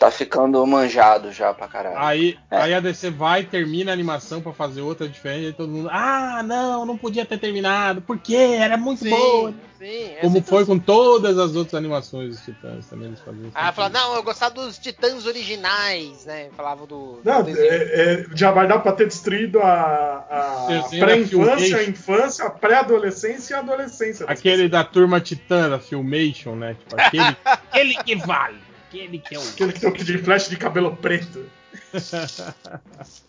Tá 0.02 0.10
ficando 0.10 0.66
manjado 0.66 1.32
já 1.32 1.54
pra 1.54 1.68
caralho. 1.68 2.00
Aí, 2.00 2.36
É. 2.50 2.58
aí 2.58 2.74
a 2.74 2.80
DC 2.80 3.12
vai, 3.12 3.44
termina 3.44 3.92
a 3.92 3.94
animação 3.94 4.42
pra 4.42 4.52
fazer 4.52 4.82
outra 4.82 5.08
diferente, 5.08 5.46
aí 5.46 5.54
todo 5.54 5.70
mundo, 5.70 5.90
ah, 5.92 6.42
não, 6.44 6.88
não 6.88 6.98
podia 6.98 7.24
ter 7.24 7.38
terminado, 7.38 8.02
por 8.02 8.18
quê? 8.18 8.58
Era 8.60 8.78
muito 8.78 9.08
boa. 9.08 9.54
sim. 9.78 9.86
é 9.86 10.18
Como 10.22 10.34
sempre 10.38 10.50
foi 10.50 10.66
com 10.66 10.80
todas 10.80 11.38
as 11.38 11.56
outras 11.56 11.76
animações 11.76 12.30
dos 12.30 12.44
Titãs 12.44 12.88
também 12.88 13.10
eles 13.10 13.20
faziam. 13.20 13.52
Ah, 13.54 13.72
falava, 13.72 13.94
não, 14.00 14.16
eu 14.16 14.24
gostava 14.24 14.56
dos 14.56 14.80
titãs 14.80 15.28
originais, 15.28 16.26
né? 16.26 16.50
Falava 16.58 16.88
do. 16.88 17.18
do 17.18 17.22
Não, 17.24 17.44
desenho. 17.44 17.72
é, 17.72 17.76
é, 17.76 18.26
já 18.34 18.50
vai 18.50 18.68
dar 18.68 18.80
para 18.80 18.94
ter 18.94 19.06
destruído 19.06 19.60
a, 19.60 20.26
a 20.32 20.90
pré-infância, 21.00 21.78
a 21.78 21.84
infância, 21.84 22.46
a 22.46 22.50
pré-adolescência 22.50 23.54
e 23.54 23.56
a 23.56 23.60
adolescência. 23.60 24.26
Aquele 24.28 24.68
da 24.68 24.84
turma 24.84 25.20
Titã, 25.22 25.70
da 25.70 25.78
Filmation, 25.78 26.56
né? 26.56 26.76
Tipo, 26.80 27.00
aquele, 27.00 27.38
aquele 27.46 27.94
que 28.04 28.16
vale. 28.16 28.71
Aquele 28.92 29.20
que 29.20 29.34
é 29.36 29.40
o. 29.40 29.42
Aquele 29.42 29.72
que 29.72 29.80
tem 29.80 29.90
o 29.90 29.94
Kid 29.94 30.18
Flash 30.18 30.50
de 30.50 30.58
cabelo 30.58 30.96
preto. 30.98 31.46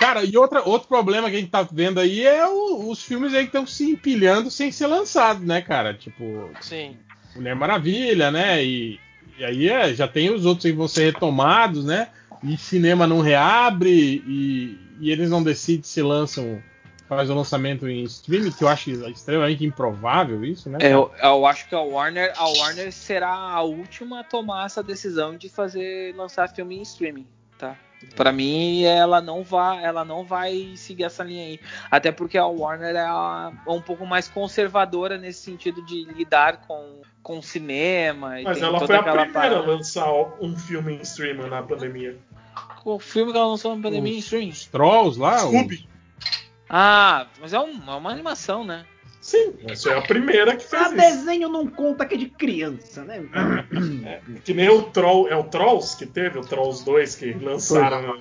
Cara, 0.00 0.24
e 0.24 0.36
outra, 0.36 0.62
outro 0.62 0.86
problema 0.88 1.28
que 1.28 1.36
a 1.36 1.40
gente 1.40 1.50
tá 1.50 1.62
vendo 1.62 1.98
aí 1.98 2.24
é 2.24 2.46
o- 2.46 2.88
os 2.88 3.02
filmes 3.02 3.34
aí 3.34 3.40
que 3.42 3.48
estão 3.48 3.66
se 3.66 3.90
empilhando 3.90 4.48
sem 4.50 4.70
ser 4.70 4.86
lançados, 4.86 5.42
né, 5.44 5.60
cara? 5.60 5.92
Tipo, 5.92 6.50
Sim. 6.60 6.96
Mulher 7.34 7.56
Maravilha, 7.56 8.30
né? 8.30 8.64
E, 8.64 9.00
e 9.38 9.44
aí 9.44 9.68
é, 9.68 9.92
já 9.94 10.06
tem 10.06 10.30
os 10.32 10.46
outros 10.46 10.64
que 10.70 10.72
vão 10.72 10.86
ser 10.86 11.06
retomados, 11.12 11.84
né? 11.84 12.08
E 12.44 12.56
cinema 12.56 13.08
não 13.08 13.20
reabre 13.20 13.90
e, 14.24 14.78
e 15.00 15.10
eles 15.10 15.28
não 15.28 15.42
decidem 15.42 15.82
se 15.82 16.00
lançam 16.00 16.62
faz 17.08 17.30
o 17.30 17.34
lançamento 17.34 17.88
em 17.88 18.02
streaming, 18.04 18.50
que 18.52 18.62
eu 18.62 18.68
acho 18.68 18.90
extremamente 18.90 19.64
improvável 19.64 20.44
isso, 20.44 20.68
né? 20.68 20.78
É, 20.80 20.92
Eu, 20.92 21.10
eu 21.22 21.46
acho 21.46 21.68
que 21.68 21.74
a 21.74 21.80
Warner, 21.80 22.32
a 22.36 22.46
Warner 22.46 22.92
será 22.92 23.32
a 23.32 23.62
última 23.62 24.20
a 24.20 24.24
tomar 24.24 24.66
essa 24.66 24.82
decisão 24.82 25.36
de 25.36 25.48
fazer 25.48 26.14
lançar 26.14 26.48
filme 26.48 26.76
em 26.78 26.82
streaming, 26.82 27.26
tá? 27.58 27.76
Pra 28.14 28.30
mim, 28.30 28.84
ela 28.84 29.20
não 29.20 29.42
vai, 29.42 29.82
ela 29.84 30.04
não 30.04 30.24
vai 30.24 30.74
seguir 30.76 31.02
essa 31.02 31.24
linha 31.24 31.42
aí. 31.46 31.60
Até 31.90 32.12
porque 32.12 32.38
a 32.38 32.46
Warner 32.46 32.94
é 32.94 33.00
a- 33.00 33.50
é 33.66 33.70
um 33.70 33.80
pouco 33.82 34.06
mais 34.06 34.28
conservadora 34.28 35.18
nesse 35.18 35.40
sentido 35.40 35.84
de 35.84 36.04
lidar 36.04 36.58
com, 36.68 37.00
com 37.24 37.42
cinema 37.42 38.40
e 38.40 38.44
Mas 38.44 38.62
ela 38.62 38.78
foi 38.86 38.94
a 38.94 39.02
primeira 39.02 39.56
a 39.58 39.60
lançar 39.62 40.12
um 40.40 40.56
filme 40.56 40.94
em 40.94 41.00
streaming 41.02 41.48
na 41.48 41.60
pandemia. 41.60 42.16
O 42.84 43.00
filme 43.00 43.32
que 43.32 43.38
ela 43.38 43.48
lançou 43.48 43.74
na 43.74 43.82
pandemia 43.82 44.14
em 44.14 44.18
streaming. 44.18 44.52
Trolls 44.70 45.18
lá? 45.18 45.38
Scooby. 45.38 45.88
Ah, 46.68 47.26
mas 47.40 47.52
é, 47.52 47.58
um- 47.58 47.82
é 47.90 47.94
uma 47.94 48.10
animação, 48.10 48.64
né? 48.64 48.84
Sim, 49.20 49.54
essa 49.68 49.90
é 49.90 49.98
a 49.98 50.02
primeira 50.02 50.56
que 50.56 50.64
fez 50.64 50.80
A 50.82 50.86
isso. 50.86 50.96
desenho 50.96 51.48
não 51.48 51.66
conta 51.66 52.06
que 52.06 52.14
é 52.14 52.18
de 52.18 52.26
criança, 52.26 53.02
né? 53.04 53.20
Que 54.44 54.54
nem 54.54 54.68
o 54.68 54.82
Troll, 54.84 55.28
é 55.28 55.36
o 55.36 55.44
Trolls 55.44 55.96
que 55.96 56.06
teve, 56.06 56.38
o 56.38 56.42
Trolls 56.42 56.84
2 56.84 57.14
que 57.16 57.32
lançaram 57.34 58.16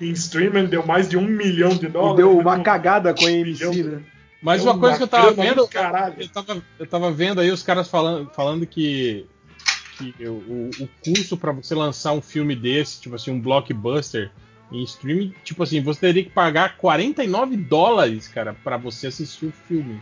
em 0.00 0.10
streaming, 0.10 0.66
deu 0.66 0.84
mais 0.86 1.08
de 1.08 1.16
um 1.16 1.26
milhão 1.26 1.70
de 1.70 1.86
E 1.86 1.88
dólares. 1.88 2.16
deu 2.18 2.38
uma 2.38 2.60
cagada 2.60 3.14
com 3.14 3.24
a 3.24 3.28
AMC, 3.28 3.82
né? 3.84 4.02
Mas 4.42 4.62
uma 4.62 4.78
coisa 4.78 4.98
que 4.98 5.02
eu 5.04 5.08
tava 5.08 5.32
vendo, 5.32 5.60
eu 6.18 6.28
tava, 6.28 6.62
eu 6.78 6.86
tava 6.86 7.10
vendo 7.10 7.40
aí 7.40 7.50
os 7.50 7.62
caras 7.62 7.88
falando, 7.88 8.28
falando 8.34 8.66
que, 8.66 9.24
que 9.96 10.14
o, 10.28 10.32
o- 10.34 10.70
o 10.80 10.88
custo 11.02 11.36
pra 11.36 11.50
você 11.52 11.74
lançar 11.74 12.12
um 12.12 12.20
filme 12.20 12.54
desse, 12.54 13.00
tipo 13.00 13.14
assim, 13.14 13.30
um 13.30 13.40
blockbuster 13.40 14.30
em 14.74 14.82
streaming, 14.84 15.32
tipo 15.44 15.62
assim, 15.62 15.80
você 15.80 16.00
teria 16.00 16.24
que 16.24 16.30
pagar 16.30 16.76
49 16.76 17.56
dólares, 17.56 18.28
cara, 18.28 18.54
pra 18.64 18.76
você 18.76 19.06
assistir 19.06 19.46
o 19.46 19.52
filme. 19.68 20.00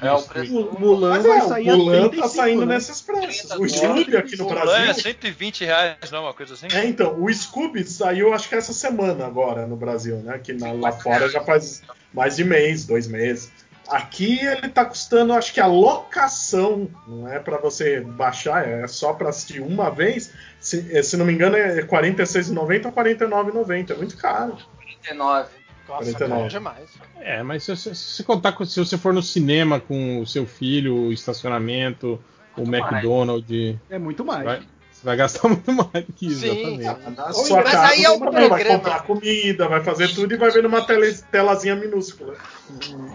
É 0.00 0.10
o 0.12 0.16
streaming. 0.18 0.56
O 0.72 0.80
Mulan 0.80 1.10
Mas 1.10 1.24
vai 1.24 1.38
é, 1.38 1.40
sair 1.42 1.64
Mulan 1.66 2.08
35, 2.08 2.22
tá 2.22 2.28
saindo 2.28 2.66
né? 2.66 2.74
nesses 2.74 3.00
preços. 3.02 3.50
O 3.50 3.68
Scooby 3.68 4.16
aqui 4.16 4.36
no 4.36 4.44
Mulan 4.44 4.60
é 4.60 4.84
Brasil. 4.84 5.02
120 5.02 5.64
reais, 5.64 6.10
não 6.10 6.22
uma 6.22 6.32
coisa 6.34 6.54
assim? 6.54 6.66
É, 6.72 6.86
então, 6.86 7.22
o 7.22 7.32
Scooby 7.32 7.84
saiu 7.84 8.32
acho 8.32 8.48
que 8.48 8.54
essa 8.54 8.72
semana 8.72 9.26
agora 9.26 9.66
no 9.66 9.76
Brasil, 9.76 10.16
né? 10.16 10.38
Que 10.42 10.52
na- 10.54 10.72
lá 10.72 10.90
fora 10.92 11.28
já 11.28 11.42
faz 11.42 11.82
mais 12.14 12.36
de 12.36 12.44
mês, 12.44 12.86
dois 12.86 13.06
meses. 13.06 13.52
Aqui 13.88 14.38
ele 14.40 14.68
tá 14.68 14.84
custando, 14.84 15.32
acho 15.32 15.52
que 15.52 15.60
a 15.60 15.66
locação, 15.66 16.88
não 17.06 17.28
é 17.30 17.38
pra 17.38 17.58
você 17.58 18.00
baixar, 18.00 18.66
é 18.66 18.86
só 18.86 19.12
pra 19.12 19.28
assistir 19.28 19.60
uma 19.60 19.90
vez. 19.90 20.32
Se, 20.58 20.90
eh, 20.90 21.02
se 21.02 21.16
não 21.16 21.26
me 21.26 21.32
engano, 21.32 21.56
é 21.56 21.74
R$ 21.74 21.82
46,90 21.84 22.56
ou 22.56 22.66
R$ 22.66 22.80
49,90. 22.80 23.90
É 23.90 23.96
muito 23.96 24.16
caro. 24.16 24.56
39. 25.02 25.48
Nossa, 25.86 26.12
49. 26.12 26.28
caro 26.28 26.48
demais. 26.48 26.90
É, 27.20 27.42
mas 27.42 27.64
se, 27.64 27.76
se, 27.76 27.94
se 27.94 28.16
você 28.16 28.22
contar 28.22 28.52
com 28.52 28.64
se 28.64 28.78
você 28.78 28.96
for 28.96 29.12
no 29.12 29.22
cinema 29.22 29.78
com 29.78 30.20
o 30.20 30.26
seu 30.26 30.46
filho, 30.46 30.94
o 30.94 31.12
estacionamento, 31.12 32.18
o 32.56 32.62
McDonald's, 32.62 33.76
É 33.90 33.98
muito 33.98 34.24
mais. 34.24 34.44
vai, 34.44 34.62
vai 35.04 35.16
gastar 35.16 35.46
muito 35.48 35.70
mais 35.72 36.04
do 36.04 36.12
que 36.12 36.26
isso, 36.26 36.40
Sim. 36.40 36.78
exatamente. 36.80 37.34
Sua 37.46 37.62
mas 37.62 37.70
casa, 37.72 37.92
aí 37.92 38.04
é 38.04 38.10
o 38.10 38.18
também 38.18 38.32
vai 38.32 38.48
programa. 38.48 38.78
comprar 38.78 39.02
comida, 39.02 39.68
vai 39.68 39.82
fazer 39.84 40.08
tudo 40.14 40.34
e 40.34 40.36
vai 40.36 40.50
ver 40.50 40.62
numa 40.62 40.84
tele, 40.86 41.12
telazinha 41.30 41.76
minúscula. 41.76 42.34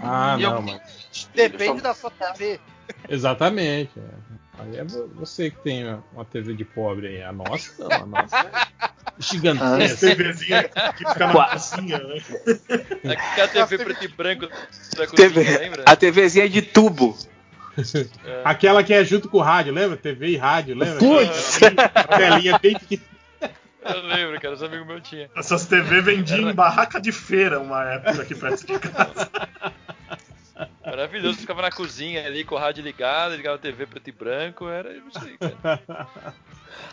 Ah, 0.02 0.36
E 0.40 0.44
eu- 0.44 0.52
não, 0.52 0.62
mas. 0.62 0.82
Depende 1.34 1.82
da 1.82 1.94
sua 1.94 2.12
TV. 2.12 2.60
Exatamente. 3.10 3.92
é. 3.98 4.40
Aí 4.62 4.78
é 4.78 4.84
vo- 4.84 5.08
você 5.16 5.50
que 5.52 5.58
tem 5.64 5.86
uma 6.14 6.26
TV 6.26 6.54
de 6.54 6.66
pobre 6.66 7.08
aí. 7.08 7.24
A 7.24 7.32
nossa, 7.32 7.72
não, 7.80 7.92
a 8.04 8.06
nossa 8.06 8.38
é 8.38 8.50
Essa 8.50 8.92
gigantesca. 9.20 10.16
TVzinha 10.16 10.64
que 10.98 10.98
fica 11.08 11.28
na 11.28 11.46
cozinha, 11.52 11.98
né? 12.00 12.22
É 13.38 13.42
a 13.42 13.48
TV 13.48 13.78
preto 13.78 14.04
e 14.04 14.08
branco 14.10 14.48
da 14.98 15.08
cozinha, 15.08 15.30
TV, 15.30 15.58
lembra? 15.60 15.84
a 15.86 15.96
TVzinha 15.96 16.50
de 16.50 16.62
tubo. 16.62 17.18
Aquela 18.44 18.83
que 18.83 18.94
é 18.94 19.03
junto 19.03 19.29
com 19.29 19.38
o 19.38 19.42
rádio, 19.42 19.74
lembra? 19.74 19.97
TV 19.97 20.28
e 20.28 20.38
rádio, 20.38 20.76
lembra? 20.76 20.99
Putz! 20.99 21.60
A 21.95 22.03
telinha 22.17 22.58
bem 22.60 22.78
pequena. 22.78 23.03
Eu 23.81 24.01
lembro, 24.01 24.40
cara, 24.42 24.53
os 24.53 24.62
amigos 24.63 24.85
meus 24.85 25.08
tinham. 25.08 25.29
Essas 25.35 25.65
TV 25.65 26.01
vendiam 26.01 26.49
em 26.49 26.53
barraca 26.53 26.99
de 27.01 27.12
feira 27.12 27.60
uma 27.60 27.83
época 27.85 28.22
aqui 28.22 28.35
perto 28.35 28.65
de 28.67 28.78
casa. 28.78 29.29
Maravilhoso, 30.85 31.38
ficava 31.40 31.62
na 31.62 31.72
cozinha 31.72 32.26
ali 32.26 32.44
com 32.44 32.56
o 32.56 32.58
rádio 32.58 32.83
ligado, 32.83 33.35
ligava 33.35 33.56
a 33.56 33.60
TV 33.60 33.85
preto 33.85 34.08
e 34.10 34.12
branco, 34.12 34.67
era 34.67 34.92
isso 34.94 35.19
aí, 35.24 35.38
cara. 35.38 36.08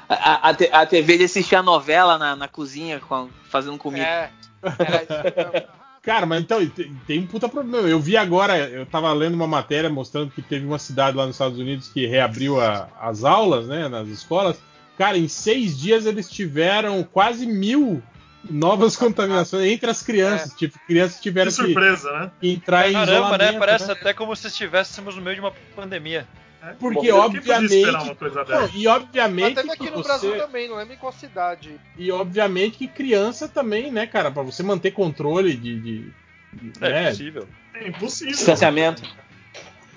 A, 0.09 0.51
a, 0.51 0.81
a 0.83 0.87
TV 0.87 1.19
de 1.19 1.25
assistir 1.25 1.57
a 1.57 1.63
novela 1.63 2.17
na, 2.19 2.37
na 2.37 2.47
cozinha 2.49 3.01
com- 3.01 3.29
fazendo 3.49 3.77
comida. 3.79 4.05
É. 4.07 4.31
Era 4.63 5.03
isso 5.03 5.13
mesmo. 5.53 5.69
Cara, 6.07 6.25
mas 6.25 6.41
então, 6.41 6.65
tem, 7.05 7.19
um 7.19 7.27
puta 7.27 7.49
problema. 7.49 7.89
Eu 7.89 7.99
vi 7.99 8.17
agora, 8.17 8.57
eu 8.57 8.87
tava 8.87 9.13
lendo 9.13 9.35
uma 9.35 9.47
matéria 9.49 9.91
mostrando 9.91 10.31
que 10.31 10.41
teve 10.41 10.65
uma 10.65 10.79
cidade 10.79 11.17
lá 11.17 11.27
nos 11.27 11.35
Estados 11.35 11.59
Unidos 11.59 11.89
que 11.89 12.07
reabriu 12.07 12.61
a- 12.61 12.89
as 13.01 13.25
aulas, 13.25 13.67
né, 13.67 13.89
nas 13.89 14.07
escolas. 14.07 14.57
Cara, 14.97 15.19
em 15.19 15.27
seis 15.27 15.77
dias 15.77 16.07
eles 16.07 16.31
tiveram 16.31 17.03
quase 17.03 17.45
mil 17.45 18.01
novas 18.49 18.95
contaminações 18.97 19.67
entre 19.69 19.91
as 19.91 20.01
crianças. 20.01 20.55
Tipo, 20.55 20.79
crianças 20.87 21.21
tiveram 21.21 21.51
Que 21.51 21.57
que, 21.57 21.63
surpresa, 21.65 22.13
né? 22.13 22.31
que 22.41 22.51
entrar 22.53 22.89
em 22.89 22.93
Caramba, 22.93 23.11
né? 23.37 23.45
isolamento. 23.47 23.59
Parece 23.59 23.87
né? 23.89 23.93
até 23.93 24.15
como 24.15 24.37
se 24.37 24.47
estivéssemos 24.47 25.17
no 25.17 25.21
meio 25.23 25.35
de 25.35 25.41
uma 25.41 25.53
pandemia. 25.75 26.25
Porque, 26.75 27.11
Bom, 27.13 27.19
obviamente. 27.21 27.83
Não, 27.87 28.69
e 28.75 28.87
obviamente 28.89 29.55
Mas 29.55 29.65
teve 29.67 29.69
que 29.69 29.83
aqui 29.83 29.91
no 29.91 29.97
você. 30.03 30.09
Brasil 30.09 30.37
também, 30.39 30.69
não 30.69 30.77
lembro 30.77 30.95
em 30.95 30.97
qual 30.97 31.13
cidade. 31.13 31.81
E 31.97 32.11
obviamente 32.11 32.79
que 32.79 32.89
criança 32.89 33.49
também, 33.49 33.91
né, 33.93 34.07
cara? 34.07 34.31
Pra 34.31 34.43
você 34.43 34.63
manter 34.63 34.91
controle 34.93 35.55
de. 35.57 35.81
de- 35.81 36.13
de- 36.53 36.73
É 36.85 36.89
né? 36.91 37.09
possível. 37.11 37.49
É 37.75 37.89
impossível. 37.89 38.33
Distanciamento. 38.35 39.03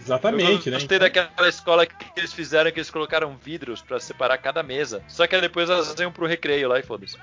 Exatamente, 0.01 0.67
eu 0.67 0.71
né? 0.73 0.79
gostei 0.79 0.97
daquela 0.97 1.47
escola 1.47 1.85
que 1.85 1.93
eles 2.15 2.33
fizeram 2.33 2.71
que 2.71 2.79
eles 2.79 2.89
colocaram 2.89 3.37
vidros 3.37 3.81
pra 3.81 3.99
separar 3.99 4.37
cada 4.37 4.63
mesa. 4.63 5.03
Só 5.07 5.27
que 5.27 5.35
aí 5.35 5.41
depois 5.41 5.69
elas 5.69 5.93
iam 5.99 6.11
pro 6.11 6.25
recreio 6.25 6.67
lá 6.69 6.79
e 6.79 6.83
foda-se. 6.83 7.17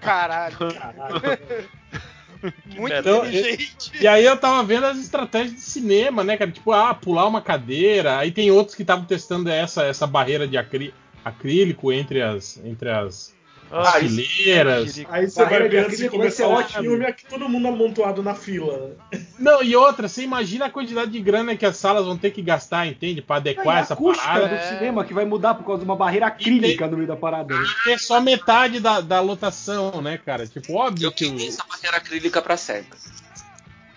Caralho. 0.00 0.56
Muito. 2.76 2.94
Então, 2.94 3.26
inteligente. 3.26 3.92
E 4.00 4.06
aí 4.06 4.24
eu 4.24 4.36
tava 4.36 4.62
vendo 4.62 4.86
as 4.86 4.98
estratégias 4.98 5.54
de 5.54 5.60
cinema, 5.60 6.22
né, 6.22 6.36
cara? 6.36 6.50
Tipo, 6.50 6.72
ah, 6.72 6.94
pular 6.94 7.26
uma 7.26 7.40
cadeira. 7.40 8.18
Aí 8.18 8.30
tem 8.30 8.50
outros 8.50 8.74
que 8.76 8.82
estavam 8.82 9.04
testando 9.04 9.48
essa, 9.50 9.84
essa 9.84 10.06
barreira 10.06 10.46
de 10.46 10.56
acrí- 10.56 10.94
acrílico 11.24 11.92
entre 11.92 12.22
as, 12.22 12.60
entre 12.64 12.90
as, 12.90 13.33
as 13.70 13.88
Ah, 13.88 13.92
fileiras. 14.00 15.00
Aí 15.08 15.28
você 15.28 15.44
vai 15.44 15.68
ver 15.68 15.84
antes 15.84 15.96
de 15.98 16.04
vai 16.04 16.10
começar 16.18 16.46
o 16.48 16.62
filme, 16.64 17.04
aqui 17.06 17.26
todo 17.26 17.48
mundo 17.48 17.66
amontoado 17.68 18.22
na 18.22 18.34
fila. 18.34 18.96
Não, 19.38 19.62
e 19.62 19.74
outra, 19.74 20.06
você 20.06 20.22
imagina 20.22 20.66
a 20.66 20.70
quantidade 20.70 21.10
de 21.10 21.18
grana 21.20 21.56
que 21.56 21.66
as 21.66 21.76
salas 21.76 22.04
vão 22.04 22.16
ter 22.16 22.30
que 22.30 22.40
gastar, 22.42 22.86
entende? 22.86 23.20
Pra 23.22 23.36
adequar 23.36 23.78
a 23.78 23.80
essa 23.80 23.96
parada. 23.96 24.48
do 24.48 24.62
cinema 24.68 25.04
que 25.04 25.12
vai 25.14 25.24
mudar 25.24 25.54
por 25.54 25.64
causa 25.64 25.80
de 25.80 25.84
uma 25.84 25.96
barreira 25.96 26.26
acrílica 26.26 26.86
no 26.86 26.96
meio 26.96 27.08
da 27.08 27.16
parada. 27.16 27.54
né? 27.58 27.64
É 27.88 27.98
só 27.98 28.20
metade 28.20 28.78
da, 28.80 29.00
da 29.00 29.20
lotação, 29.20 30.00
né, 30.00 30.18
cara? 30.18 30.46
Tipo, 30.46 30.74
óbvio 30.74 31.06
Eu 31.08 31.12
que. 31.12 31.28
queria 31.30 31.46
o- 31.46 31.48
essa 31.48 31.64
barreira 31.68 31.96
acrílica 31.96 32.40
pra 32.40 32.56
sempre. 32.56 32.98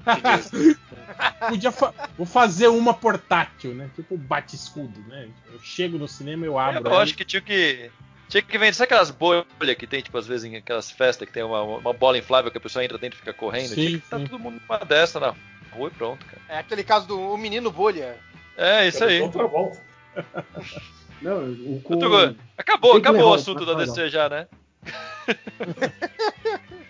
Podia 1.50 1.72
fa- 1.72 1.94
vou 2.18 2.26
fazer 2.26 2.68
uma 2.70 2.94
portátil, 2.94 3.74
né? 3.74 3.90
Tipo 3.96 4.18
bate-escudo, 4.18 5.00
né? 5.08 5.28
Eu 5.52 5.60
chego 5.62 5.98
no 5.98 6.08
cinema, 6.08 6.46
eu 6.46 6.58
abro. 6.58 6.88
Eu 6.90 6.98
acho 6.98 7.16
que 7.16 7.26
tinha 7.26 7.42
que. 7.42 7.90
Tinha 8.30 8.42
que 8.42 8.58
vender. 8.58 8.74
Sabe 8.74 8.86
aquelas 8.86 9.10
bolhas 9.12 9.46
que 9.78 9.88
tem, 9.88 10.02
tipo, 10.02 10.18
às 10.18 10.28
vezes 10.28 10.46
em 10.46 10.56
aquelas 10.58 10.92
festas 10.92 11.28
que 11.28 11.34
tem 11.34 11.44
uma, 11.44 11.62
uma 11.62 11.94
bola 11.94 12.18
inflável 12.18 12.52
que 12.52 12.58
a 12.58 12.62
pessoa 12.62 12.84
entra 12.84 12.98
dentro 12.98 13.18
e 13.18 13.20
fica 13.20 13.34
correndo? 13.34 13.70
Sim, 13.70 13.76
tinha 13.76 14.00
que 14.00 14.08
tá 14.10 14.20
todo 14.20 14.38
mundo 14.40 14.62
numa 14.68 14.80
dessa 14.86 15.20
na 15.20 15.34
rua 15.72 15.88
e 15.88 15.92
pronto, 15.98 16.26
cara. 16.26 16.42
É 16.50 16.58
aquele 16.60 16.84
caso 16.84 17.08
do 17.08 17.20
o 17.20 17.38
menino 17.38 17.72
bolha. 17.72 18.18
É, 18.58 18.88
isso 18.88 19.04
aí. 19.04 19.22
Outra 19.22 19.46
volta. 19.48 19.80
Não, 21.22 21.52
o 21.52 21.82
com... 21.84 21.98
Tugu, 22.00 22.36
Acabou, 22.58 22.92
Tem 22.94 23.02
acabou 23.02 23.22
o 23.28 23.32
o- 23.32 23.34
assunto 23.34 23.66
da 23.66 23.74
vai, 23.76 23.86
DC 23.86 24.10
já, 24.10 24.28
né? 24.30 24.48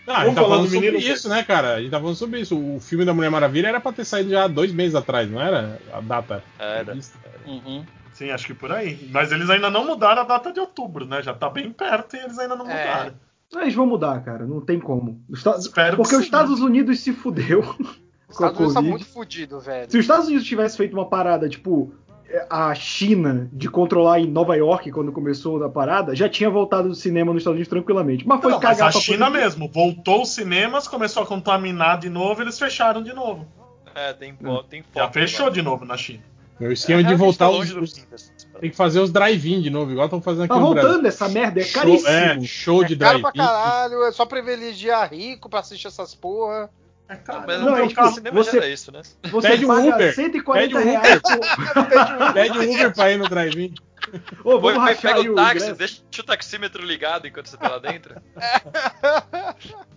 Não, 0.06 0.16
a 0.16 0.24
Vamos 0.24 0.28
gente 0.30 0.36
tá 0.36 0.42
falando 0.42 0.62
do 0.62 0.70
sobre 0.70 0.92
menino, 0.92 1.14
isso, 1.14 1.28
né, 1.30 1.44
cara? 1.44 1.76
A 1.76 1.82
gente 1.82 1.92
tá 1.92 2.00
falando 2.00 2.16
sobre 2.16 2.40
isso. 2.40 2.58
O 2.58 2.80
filme 2.80 3.03
da 3.03 3.14
Mulher 3.14 3.30
Maravilha 3.30 3.68
era 3.68 3.80
pra 3.82 3.92
ter 3.92 4.06
saído 4.06 4.30
já 4.30 4.46
há 4.46 4.48
dois 4.48 4.72
meses 4.72 4.96
atrás, 4.96 5.30
não 5.30 5.42
era? 5.42 5.80
A 5.92 6.00
data. 6.00 6.42
Era. 6.58 6.86
prevista. 6.86 7.18
Uhum. 7.46 7.86
Sim, 8.17 8.32
acho 8.32 8.48
que 8.48 8.53
por 8.56 8.72
aí. 8.72 9.10
Mas 9.12 9.32
eles 9.32 9.48
ainda 9.50 9.69
não 9.69 9.85
mudaram 9.85 10.24
a 10.24 10.26
data 10.26 10.51
de 10.51 10.60
outubro, 10.60 11.06
né? 11.06 11.22
Já 11.22 11.35
tá 11.35 11.50
bem 11.51 11.72
perto 11.72 12.16
e 12.16 12.19
eles 12.19 12.40
ainda 12.40 12.56
não 12.56 12.67
É. 12.67 12.88
mudaram. 12.88 13.14
Eles 13.62 13.76
vão 13.76 13.85
mudar, 13.85 14.19
cara. 14.24 14.46
Não 14.46 14.60
tem 14.60 14.80
como. 14.80 15.22
Espero 15.32 15.92
que 15.92 15.96
Porque 15.98 16.16
os 16.16 16.22
sim. 16.22 16.26
Estados 16.26 16.60
Unidos 16.60 17.00
se 17.00 17.14
fudeu 17.14 17.60
Os 18.28 18.35
com 18.35 18.44
a 18.46 18.48
Estados 18.48 18.60
Unidos 18.60 18.74
tá 18.74 18.82
muito 18.82 19.06
fudido, 19.06 19.60
velho. 19.60 19.90
Se 19.92 19.98
os 19.98 20.03
Estados 20.03 20.26
Unidos 20.28 20.46
tivesse 20.48 20.76
feito 20.76 20.94
uma 20.94 21.08
parada, 21.08 21.48
tipo, 21.48 21.94
a 22.50 22.74
China 22.76 23.48
de 23.53 23.69
controlar 23.69 24.19
em 24.19 24.26
Nova 24.28 24.58
York 24.58 24.92
quando 24.92 25.12
começou 25.12 25.64
a 25.64 25.69
parada, 25.69 26.14
já 26.16 26.28
tinha 26.28 26.50
voltado 26.50 26.90
do 26.90 26.96
cinema 26.96 27.32
nos 27.32 27.42
Estados 27.42 27.56
Unidos 27.56 27.69
tranquilamente. 27.69 28.28
Mas 28.28 28.42
foi 28.42 28.51
Não, 28.51 28.60
mas 28.60 28.67
cagar 28.67 28.90
a 28.90 28.92
pra 28.92 29.00
China 29.00 29.26
pandemia. 29.28 29.46
mesmo. 29.46 29.69
Voltou 29.72 30.24
os 30.24 30.30
cinemas, 30.30 30.88
começou 30.88 31.22
a 31.22 31.26
contaminar 31.26 32.00
de 32.00 32.10
novo 32.10 32.42
eles 32.42 32.58
fecharam 32.60 33.01
de 33.03 33.14
novo. 33.14 33.48
É, 33.96 34.12
tem, 34.14 34.35
tem 34.69 34.82
foto. 34.82 34.94
Já 34.96 35.10
fechou 35.10 35.46
agora. 35.46 35.53
de 35.53 35.62
novo 35.62 35.85
na 35.85 35.96
China. 35.96 36.24
Meu 36.59 36.72
esquema 36.72 37.01
É, 37.01 37.03
de 37.03 37.15
voltar 37.15 37.45
tá 37.45 37.51
os, 37.51 37.72
os- 37.72 37.93
Tem 38.59 38.69
que 38.72 38.75
fazer 38.75 38.99
os 38.99 39.11
drive-in 39.11 39.61
de 39.61 39.69
novo, 39.69 39.91
igual 39.91 40.07
estão 40.07 40.22
fazendo 40.22 40.45
aqui 40.45 40.53
Tá 40.53 40.59
no 40.59 40.73
Brasil. 40.73 40.90
voltando 40.90 41.07
essa 41.07 41.29
merda, 41.29 41.61
é 41.61 41.63
Show, 41.63 41.81
caríssimo. 41.81 42.09
é, 42.09 42.41
show 42.41 42.83
de 42.83 42.93
É 42.93 42.97
caro 42.97 43.19
drive-in. 43.19 43.38
pra 43.38 43.45
caralho, 43.45 44.03
é 44.03 44.11
só 44.11 44.25
privilegiar 44.25 45.11
rico 45.13 45.49
pra 45.49 45.59
assistir 45.59 45.88
essas 45.88 46.15
porra. 46.15 46.69
É 47.09 47.15
caro. 47.15 47.43
Mas 47.47 47.59
Não, 47.61 47.67
não, 47.67 47.77
é 47.77 47.88
tipo, 47.88 48.06
cinema 48.11 48.43
você- 48.43 48.67
isso, 48.73 48.91
né? 48.91 49.01
Você 49.31 49.47
Pede 49.49 49.65
um 49.65 49.67
paga 49.69 49.95
Uber. 49.95 50.13
140 50.15 50.61
Pede 50.61 50.75
um 50.75 50.83
reais. 50.91 51.22
Uber. 51.23 51.23
Pede 52.33 52.59
um 52.59 52.73
Uber 52.73 52.93
pra 52.93 53.11
ir 53.11 53.17
no 53.17 53.29
drive-in. 53.29 53.73
Ô, 54.43 54.59
vamos 54.59 54.77
rachar 54.79 55.13
pega 55.13 55.19
aí 55.19 55.29
o 55.29 55.35
táxi, 55.35 55.56
ingresso. 55.72 55.75
deixa 55.75 56.01
o 56.19 56.23
taxímetro 56.23 56.83
ligado 56.83 57.27
enquanto 57.27 57.47
você 57.47 57.57
tá 57.57 57.69
lá 57.69 57.77
dentro. 57.79 58.15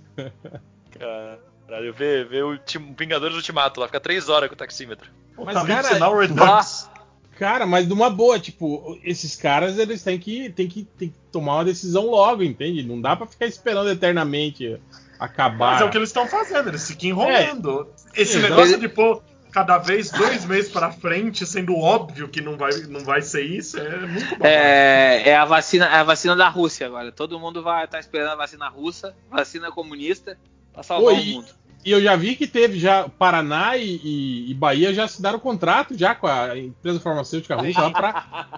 Caralho, 0.98 1.92
vê, 1.94 2.24
vê 2.24 2.42
o 2.42 2.58
Vingadores 2.98 3.36
Ultimato 3.36 3.80
lá, 3.80 3.86
fica 3.86 4.00
três 4.00 4.28
horas 4.28 4.48
com 4.48 4.54
o 4.54 4.58
taxímetro. 4.58 5.10
Mas, 5.44 5.54
Tá 5.54 5.66
cara, 5.66 5.88
Sinal 5.88 6.16
Redux. 6.16 6.90
Cara, 7.38 7.66
mas 7.66 7.86
de 7.86 7.92
uma 7.94 8.10
boa, 8.10 8.38
tipo, 8.38 8.98
esses 9.02 9.34
caras 9.34 9.78
eles 9.78 10.02
têm 10.02 10.18
que, 10.18 10.50
têm 10.50 10.68
que, 10.68 10.84
têm 10.84 11.08
que 11.08 11.18
tomar 11.32 11.54
uma 11.54 11.64
decisão 11.64 12.06
logo, 12.10 12.42
entende? 12.42 12.82
Não 12.82 13.00
dá 13.00 13.16
pra 13.16 13.26
ficar 13.26 13.46
esperando 13.46 13.88
eternamente 13.88 14.78
acabar. 15.18 15.72
Mas 15.72 15.80
é 15.80 15.84
o 15.84 15.90
que 15.90 15.96
eles 15.96 16.10
estão 16.10 16.26
fazendo, 16.26 16.68
eles 16.68 16.86
ficam 16.86 17.08
enrolando. 17.08 17.88
Esse 18.14 18.36
Exato. 18.36 18.50
negócio 18.50 18.78
de 18.78 18.88
pôr 18.90 19.22
cada 19.50 19.78
vez 19.78 20.10
dois 20.10 20.44
meses 20.44 20.70
pra 20.70 20.90
frente, 20.90 21.44
sendo 21.44 21.76
óbvio 21.76 22.28
que 22.28 22.40
não 22.40 22.56
vai, 22.56 22.72
não 22.88 23.00
vai 23.00 23.20
ser 23.22 23.42
isso, 23.42 23.78
é 23.78 24.06
muito 24.06 24.36
bom. 24.36 24.46
É, 24.46 25.30
é 25.30 25.36
a 25.36 25.44
vacina, 25.44 25.86
é 25.86 25.96
a 25.96 26.04
vacina 26.04 26.36
da 26.36 26.48
Rússia 26.48 26.86
agora. 26.86 27.10
Todo 27.10 27.38
mundo 27.38 27.62
vai 27.62 27.84
estar 27.84 27.98
esperando 27.98 28.30
a 28.30 28.36
vacina 28.36 28.68
russa, 28.68 29.14
vacina 29.30 29.70
comunista, 29.70 30.38
pra 30.72 30.82
salvar 30.82 31.14
Pô, 31.14 31.20
o 31.20 31.24
mundo. 31.24 31.59
E 31.84 31.90
eu 31.92 32.02
já 32.02 32.14
vi 32.14 32.36
que 32.36 32.46
teve 32.46 32.78
já 32.78 33.08
Paraná 33.08 33.76
e, 33.76 33.96
e- 34.04 34.50
e 34.50 34.54
Bahia 34.54 34.92
já 34.92 35.08
se 35.08 35.22
deram 35.22 35.38
contrato 35.38 35.96
já 35.96 36.14
com 36.14 36.26
a 36.26 36.56
empresa 36.58 37.00
farmacêutica 37.00 37.56
russa 37.56 37.90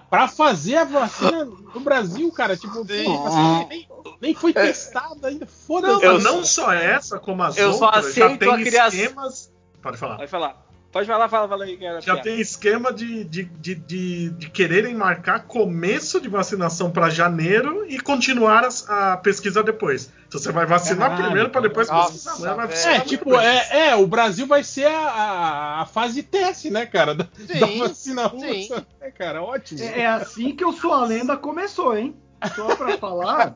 pra 0.09 0.27
fazer 0.27 0.75
a 0.75 0.83
vacina 0.83 1.45
no 1.45 1.79
Brasil, 1.79 2.29
cara. 2.33 2.57
Tipo, 2.57 2.85
pô, 2.85 3.13
a 3.13 3.23
vacina 3.23 3.65
nem, 3.69 3.87
nem 4.21 4.33
foi 4.35 4.51
testada 4.53 5.29
ainda. 5.29 5.45
Não, 5.45 5.51
Foda-se. 5.51 6.05
mas 6.05 6.23
não 6.23 6.43
só 6.43 6.73
essa, 6.73 7.17
como 7.17 7.41
as 7.43 7.57
eu 7.57 7.71
só 7.73 7.85
outras, 7.85 8.13
já 8.13 8.25
aceito 8.25 8.39
tem 8.39 8.49
a 8.53 8.57
criação- 8.57 8.99
esquemas. 8.99 9.53
Pode 9.81 9.97
falar. 9.97 10.17
Pode 10.17 10.29
falar. 10.31 10.65
Pode 10.93 11.07
falar, 11.07 11.27
fala, 11.27 11.49
fala 11.49 11.65
aí, 11.65 11.75
cara. 11.75 11.99
Já 12.01 12.17
tem 12.17 12.39
esquema 12.39 12.93
de, 12.93 13.23
de, 13.23 13.43
de, 13.45 13.73
de, 13.73 14.29
de 14.29 14.49
quererem 14.51 14.93
marcar 14.93 15.39
começo 15.45 16.21
de 16.21 16.29
vacinação 16.29 16.91
para 16.91 17.09
janeiro 17.09 17.83
e 17.89 17.99
continuar 17.99 18.63
as- 18.63 18.87
a, 18.87 19.17
pesquisa 19.17 19.63
depois. 19.63 20.11
Então 20.27 20.39
você 20.39 20.51
vai 20.51 20.67
vacinar 20.67 21.09
Caralho. 21.09 21.23
primeiro 21.25 21.49
para 21.49 21.61
depois 21.61 21.89
Nossa, 21.89 22.11
pesquisar. 22.13 22.53
Vai 22.55 22.67
vacinar 22.67 22.95
É, 22.95 22.99
tipo, 22.99 23.25
depois. 23.25 23.43
é, 23.43 23.87
é, 23.89 23.95
o 23.95 24.05
Brasil 24.05 24.45
vai 24.45 24.63
ser 24.63 24.85
a, 24.85 24.99
a, 24.99 25.81
a 25.81 25.85
fase 25.87 26.21
teste, 26.21 26.69
né, 26.69 26.85
cara? 26.85 27.15
Da, 27.15 27.27
Sim, 27.35 27.59
da 27.59 27.87
vacina 27.87 28.29
sim. 28.29 28.37
russa. 28.69 28.87
É, 29.01 29.09
cara, 29.09 29.41
ótimo. 29.41 29.81
É, 29.81 30.01
é 30.01 30.05
assim 30.07 30.55
que 30.55 30.63
eu 30.63 30.71
sou 30.73 30.93
a 30.93 31.03
lenda 31.03 31.35
começou, 31.35 31.97
hein? 31.97 32.15
Só 32.55 32.75
pra 32.75 32.97
falar. 32.99 33.51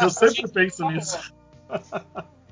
Eu 0.00 0.08
sempre 0.08 0.48
penso 0.48 0.86
nisso. 0.88 1.18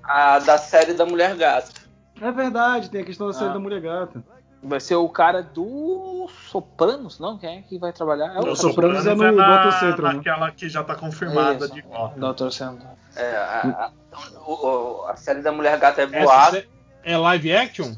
A 0.03 0.39
da 0.41 0.59
série 0.59 0.93
da 0.95 1.07
Mulher 1.07 1.35
Gato. 1.37 1.80
É 2.21 2.31
verdade, 2.31 2.91
tem 2.91 3.01
a 3.01 3.05
questão 3.05 3.27
da 3.27 3.33
série 3.33 3.51
Ah. 3.51 3.55
da 3.55 3.59
Mulher 3.59 3.81
Gata. 3.81 4.23
Vai 4.63 4.79
ser 4.79 4.95
o 4.97 5.09
cara 5.09 5.43
do 5.43 6.29
Sopranos, 6.51 7.19
não? 7.19 7.39
Quem 7.39 7.59
é 7.59 7.63
que 7.63 7.79
vai 7.79 7.93
trabalhar? 7.95 8.35
É 8.37 8.41
O 8.41 8.53
o 8.53 8.57
Sopranos 8.57 9.07
é 9.07 9.15
no 9.15 9.25
é 9.25 9.33
na, 9.33 9.65
Dr. 9.67 9.73
Central, 9.79 10.13
né? 10.15 10.53
que 10.55 10.69
já 10.69 10.85
tá 10.85 10.95
confirmada 10.95 11.65
Isso. 11.65 11.75
de 11.75 11.83
ó. 11.91 12.09
Dr. 12.09 12.51
Sandro. 12.51 12.87
É, 13.17 13.37
a, 13.37 13.91
a, 14.13 15.11
a 15.13 15.17
série 15.17 15.41
da 15.41 15.51
Mulher 15.51 15.79
Gato 15.79 16.01
é 16.01 16.07
boato. 16.07 16.57
é- 16.57 16.67
é 17.05 17.17
live 17.17 17.57
action? 17.57 17.95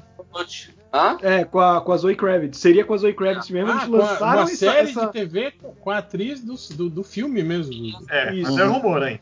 Hã? 0.94 1.16
É, 1.22 1.44
com 1.44 1.58
a, 1.58 1.80
com 1.80 1.90
a 1.92 1.96
Zoe 1.96 2.14
Kravitz. 2.14 2.58
Seria 2.58 2.84
com 2.84 2.94
a 2.94 2.96
Zoe 2.98 3.14
Kravitz 3.14 3.48
mesmo. 3.50 3.70
Ah, 3.72 3.74
Eles 3.76 3.88
com 3.88 3.96
a- 3.96 3.98
lançaram 3.98 4.38
uma 4.42 4.46
série 4.46 4.90
essa- 4.90 5.06
de 5.06 5.12
TV 5.12 5.50
com, 5.52 5.74
com 5.74 5.90
a 5.90 5.98
atriz 5.98 6.40
do, 6.44 6.54
do, 6.76 6.90
do 6.90 7.02
filme 7.02 7.42
mesmo. 7.42 7.72
É, 8.08 8.32
Isso. 8.34 8.52
mas 8.52 8.60
é 8.60 8.64
rumor, 8.64 9.02
hein? 9.06 9.20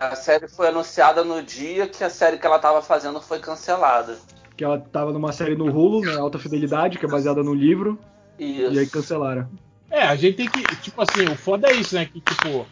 A 0.00 0.14
série 0.16 0.46
foi 0.48 0.68
anunciada 0.68 1.24
no 1.24 1.42
dia 1.42 1.86
que 1.88 2.04
a 2.04 2.10
série 2.10 2.38
que 2.38 2.46
ela 2.46 2.58
tava 2.58 2.80
fazendo 2.82 3.20
foi 3.20 3.38
cancelada. 3.40 4.16
Que 4.58 4.64
ela 4.64 4.78
tava 4.78 5.12
numa 5.12 5.30
série 5.32 5.54
no 5.54 5.66
Hulu, 5.66 6.04
né? 6.04 6.16
Alta 6.16 6.36
Fidelidade, 6.36 6.98
que 6.98 7.04
é 7.06 7.08
baseada 7.08 7.44
no 7.44 7.54
livro. 7.54 7.96
Isso. 8.36 8.72
E 8.74 8.78
aí 8.80 8.86
cancelaram. 8.88 9.48
É, 9.88 10.02
a 10.02 10.16
gente 10.16 10.36
tem 10.36 10.48
que. 10.50 10.60
Tipo 10.82 11.00
assim, 11.00 11.24
o 11.32 11.36
foda 11.36 11.68
é 11.70 11.74
isso, 11.74 11.94
né? 11.94 12.04
Que, 12.04 12.20
tipo, 12.20 12.66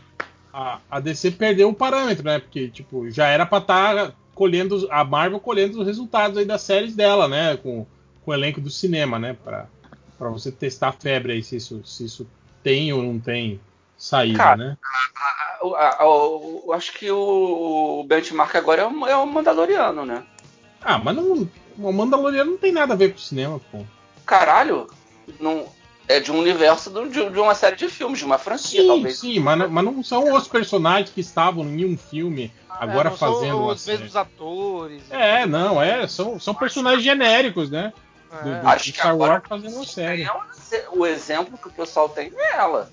a, 0.52 0.80
a 0.90 0.98
DC 0.98 1.30
perdeu 1.30 1.68
um 1.68 1.72
parâmetro, 1.74 2.24
né? 2.24 2.40
Porque, 2.40 2.68
tipo, 2.68 3.08
já 3.08 3.28
era 3.28 3.46
pra 3.46 3.58
estar 3.58 4.12
colhendo. 4.34 4.74
os- 4.74 4.90
A 4.90 5.04
Marvel 5.04 5.38
colhendo 5.38 5.78
os 5.80 5.86
resultados 5.86 6.36
aí 6.36 6.44
das 6.44 6.62
séries 6.62 6.96
dela, 6.96 7.28
né? 7.28 7.56
Com, 7.56 7.86
com 8.24 8.30
o 8.32 8.34
elenco 8.34 8.60
do 8.60 8.68
cinema, 8.68 9.16
né? 9.16 9.36
Pra, 9.44 9.66
pra 10.18 10.28
você 10.28 10.50
testar 10.50 10.88
a 10.88 10.92
febre 10.92 11.34
aí, 11.34 11.42
se 11.42 11.54
isso, 11.54 11.80
se 11.84 12.04
isso 12.04 12.26
tem 12.64 12.92
ou 12.92 13.00
não 13.00 13.20
tem 13.20 13.60
saída, 13.96 14.38
Cara, 14.38 14.56
né? 14.56 14.76
Eu 15.62 16.72
acho 16.72 16.92
que 16.94 17.08
o, 17.10 18.00
o 18.00 18.04
benchmark 18.04 18.56
agora 18.56 18.82
é 18.82 18.86
o, 18.86 19.06
é 19.06 19.16
o 19.16 19.24
Mandaloriano, 19.26 20.04
né? 20.04 20.24
Ah, 20.82 20.98
mas 20.98 21.14
não. 21.16 21.48
O 21.78 21.92
Mandaloriano 21.92 22.52
não 22.52 22.58
tem 22.58 22.72
nada 22.72 22.94
a 22.94 22.96
ver 22.96 23.10
com 23.10 23.16
o 23.18 23.20
cinema, 23.20 23.60
pô. 23.70 23.78
Caralho, 24.24 24.86
não, 25.40 25.66
é 26.08 26.18
de 26.20 26.32
um 26.32 26.38
universo 26.38 26.88
do- 26.90 27.08
de, 27.08 27.28
de 27.30 27.38
uma 27.38 27.54
série 27.54 27.76
de 27.76 27.88
filmes, 27.88 28.18
de 28.18 28.24
uma 28.24 28.38
franquia, 28.38 28.80
Sim, 28.82 28.86
talvez. 28.86 29.18
sim, 29.18 29.38
mas, 29.40 29.58
não- 29.58 29.68
mas 29.68 29.84
não 29.84 30.02
são 30.02 30.34
os 30.34 30.48
personagens 30.48 31.10
que 31.10 31.20
estavam 31.20 31.64
em 31.64 31.84
um 31.84 31.96
filme 31.96 32.52
agora 32.70 33.08
É, 33.08 33.10
não 33.10 33.16
são 33.16 33.34
fazendo 33.34 33.58
uma 33.58 33.72
os 33.72 33.80
série. 33.80 33.98
mesmos 33.98 34.16
atores. 34.16 35.02
É, 35.10 35.46
não, 35.46 35.80
é, 35.82 36.06
são, 36.08 36.38
são 36.40 36.54
personagens 36.54 37.02
genéricos, 37.02 37.70
né? 37.70 37.92
Do, 38.42 38.50
É. 38.50 38.60
do 38.60 38.68
Acho 38.68 38.84
que 38.92 38.98
Star 38.98 39.12
agora- 39.12 39.32
Wars 39.34 39.44
fazendo 39.48 39.74
uma 39.76 39.84
série. 39.86 40.22
É 40.24 40.30
uma- 40.32 40.46
o 40.92 41.06
exemplo 41.06 41.56
que 41.58 41.68
o 41.68 41.72
pessoal 41.72 42.08
tem 42.08 42.32
é 42.36 42.56
ela. 42.56 42.90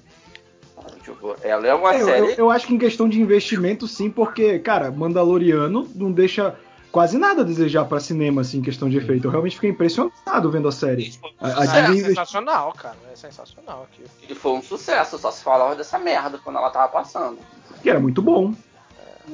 Tipo, 1.04 1.36
ela 1.42 1.68
é 1.68 1.74
uma 1.74 1.94
É, 1.94 2.02
eu, 2.02 2.06
série. 2.06 2.26
eu- 2.32 2.36
eu 2.38 2.52
acho 2.52 2.68
que 2.68 2.74
em 2.74 2.78
questão 2.78 3.08
de 3.10 3.20
investimento, 3.22 3.88
sim, 3.88 4.10
porque, 4.10 4.60
cara, 4.60 4.90
Mandaloriano 4.92 5.90
não 5.96 6.12
deixa 6.12 6.56
quase 6.94 7.18
nada 7.18 7.42
a 7.42 7.44
desejar 7.44 7.86
pra 7.86 8.00
cinema, 8.00 8.42
assim, 8.42 8.60
em 8.60 8.62
questão 8.62 8.88
de 8.88 8.96
efeito. 8.98 9.26
Eu 9.26 9.32
realmente 9.32 9.56
fiquei 9.56 9.72
impressionado 9.72 10.52
vendo 10.52 10.68
a 10.68 10.72
série. 10.72 11.20
A, 11.42 11.48
a 11.48 11.50
É, 11.50 11.54
Disney 11.56 11.80
investi- 11.82 12.06
sensacional, 12.06 12.72
cara. 12.74 12.96
É 13.12 13.16
sensacional 13.16 13.88
aqui. 13.92 14.04
E 14.30 14.36
foi 14.36 14.52
um 14.52 14.62
sucesso, 14.62 15.18
só 15.18 15.32
se 15.32 15.44
falava 15.44 15.76
dessa 15.76 15.98
merda 15.98 16.38
quando 16.38 16.58
ela 16.58 16.70
tava 16.70 16.88
passando. 16.90 17.40
que 17.82 17.90
era 17.90 18.00
muito 18.00 18.22
bom. 18.22 18.54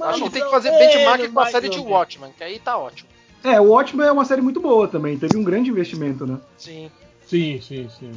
Acho 0.01 0.23
que 0.23 0.29
tem 0.29 0.43
que 0.43 0.49
fazer 0.49 0.69
é, 0.69 0.79
benchmark 0.79 1.33
com 1.33 1.39
a 1.41 1.51
série 1.51 1.67
de. 1.67 1.79
Watchmen, 1.79 2.31
que 2.37 2.43
aí 2.43 2.59
tá 2.59 2.77
ótimo. 2.77 3.09
É, 3.43 3.59
o 3.59 3.65
Watchmen 3.65 4.07
é 4.07 4.11
uma 4.11 4.23
série 4.25 4.41
muito 4.41 4.61
boa 4.61 4.87
também. 4.87 5.19
Teve 5.19 5.37
um 5.37 5.43
grande 5.43 5.69
investimento, 5.69 6.25
né? 6.25 6.37
Sim. 6.57 6.89
Sim, 7.27 7.59
sim, 7.61 7.89
sim. 7.99 8.11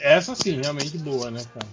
Essa 0.00 0.34
sim, 0.34 0.60
realmente 0.60 0.98
boa, 0.98 1.30
né, 1.30 1.40
cara? 1.54 1.66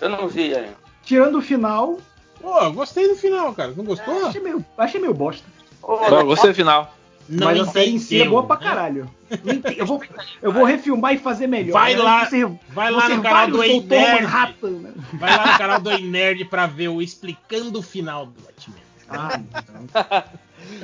Eu 0.00 0.08
não 0.08 0.28
vi 0.28 0.54
ainda. 0.54 0.74
Tirando 1.02 1.38
o 1.38 1.42
final, 1.42 1.98
Pô, 2.40 2.58
eu 2.60 2.72
gostei 2.72 3.08
do 3.08 3.14
final, 3.16 3.52
cara. 3.54 3.72
Não 3.76 3.84
gostou? 3.84 4.26
achei 4.26 4.40
meio, 4.40 4.64
achei 4.78 5.00
meio 5.00 5.14
bosta. 5.14 5.46
Não, 6.10 6.24
gostei 6.26 6.50
do 6.50 6.54
final. 6.56 6.94
Não 7.28 7.46
Mas 7.46 7.60
a 7.60 7.66
série 7.66 7.90
em 7.94 7.98
si 7.98 8.20
é 8.20 8.24
boa 8.28 8.44
pra 8.44 8.56
caralho. 8.56 9.08
Eu 9.76 9.86
vou, 9.86 10.02
eu 10.42 10.52
vou 10.52 10.64
refilmar 10.64 11.14
e 11.14 11.18
fazer 11.18 11.46
melhor. 11.46 11.72
Vai 11.72 11.94
né? 11.94 12.02
lá, 12.02 12.24
Você- 12.26 12.44
vai 12.70 12.90
lá 12.90 13.08
no 13.08 13.22
canal 13.22 13.48
do 13.48 13.62
Ei 13.62 13.80
Nerd. 13.80 14.22
Manhattan, 14.22 14.70
né? 14.70 14.92
Vai 15.14 15.36
lá 15.36 15.52
no 15.52 15.58
canal 15.58 15.80
do 15.80 15.90
Ei 15.90 16.02
Nerd 16.04 16.44
pra 16.46 16.66
ver 16.66 16.88
o 16.88 17.00
explicando 17.00 17.78
o 17.78 17.82
final 17.82 18.26
do 18.26 18.34
Watchmen. 18.44 18.82
Ah, 19.08 19.40
então. 19.82 20.24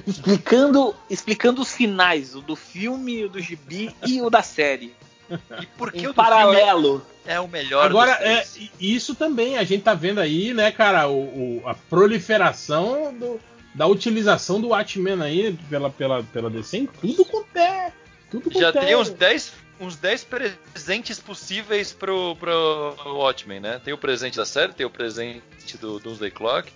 Explicando, 0.06 0.94
explicando 1.10 1.60
os 1.62 1.72
finais, 1.72 2.34
o 2.34 2.40
do 2.40 2.56
filme, 2.56 3.24
o 3.24 3.28
do 3.28 3.40
gibi 3.40 3.94
e 4.06 4.20
o 4.22 4.30
da 4.30 4.42
série. 4.42 4.94
E 5.60 5.66
por 5.76 5.92
que 5.92 5.98
Em 5.98 6.06
o 6.06 6.14
paralelo. 6.14 7.04
é 7.26 7.38
o 7.38 7.46
melhor 7.46 7.84
Agora, 7.84 8.12
é, 8.12 8.46
isso 8.80 9.14
também, 9.14 9.58
a 9.58 9.62
gente 9.64 9.82
tá 9.82 9.92
vendo 9.92 10.20
aí, 10.20 10.54
né, 10.54 10.72
cara, 10.72 11.06
o, 11.06 11.58
o- 11.60 11.62
a 11.68 11.74
proliferação 11.74 13.12
do- 13.12 13.38
da 13.74 13.86
utilização 13.86 14.60
do 14.60 14.68
Watchmen 14.68 15.20
aí 15.22 15.52
pela, 15.68 15.90
pela, 15.90 16.22
pela 16.24 16.50
DC 16.50 16.78
em 16.78 16.86
tudo 16.86 17.24
quanto 17.24 17.56
é. 17.56 17.92
Tudo 18.30 18.50
Já 18.52 18.72
quanto 18.72 18.84
tem 18.84 18.92
é. 18.92 18.96
uns 18.96 19.10
10, 19.10 19.52
uns 19.80 19.96
10 19.96 20.24
presentes 20.24 21.18
possíveis 21.20 21.92
pro, 21.92 22.34
pro 22.36 22.94
Watchmen, 23.06 23.60
né? 23.60 23.80
Tem 23.84 23.94
o 23.94 23.98
presente 23.98 24.36
da 24.36 24.44
série, 24.44 24.72
tem 24.72 24.84
o 24.86 24.90
presente 24.90 25.42
do 25.80 25.98
Doomsday 25.98 26.30
Clock. 26.30 26.72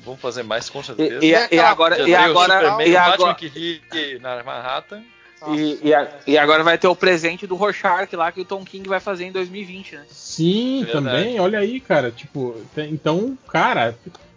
Vamos 0.00 0.20
fazer 0.20 0.42
mais 0.42 0.68
com 0.70 0.82
certeza. 0.82 1.24
E, 1.24 1.32
e- 1.32 1.56
e 1.56 1.58
agora, 1.58 1.96
Já 1.96 2.04
e 2.06 2.12
o 2.12 2.30
agora, 2.30 2.54
Superman, 2.60 2.86
e 2.86 2.90
o 2.90 2.94
Batman 2.94 3.14
agora, 3.14 3.34
que 3.34 3.48
ri 3.48 4.18
na 4.20 4.42
Manhattan. 4.44 5.02
e, 5.48 5.78
e 5.82 5.94
a- 5.94 6.08
e 6.26 6.38
agora 6.38 6.62
vai 6.62 6.78
ter 6.78 6.86
o 6.86 6.94
presente 6.96 7.46
do 7.46 7.56
Rorschach 7.56 8.14
lá 8.14 8.30
que 8.32 8.40
o 8.40 8.44
Tom 8.44 8.64
King 8.64 8.88
vai 8.88 9.00
fazer 9.00 9.24
em 9.24 9.32
2020, 9.32 9.96
né? 9.96 10.04
Sim, 10.08 10.84
Verdade. 10.84 10.92
também, 11.06 11.40
olha 11.40 11.58
aí, 11.58 11.80
cara. 11.80 12.10
Tipo, 12.10 12.60
tem- 12.74 12.92
então, 12.92 13.36
cara, 13.48 13.96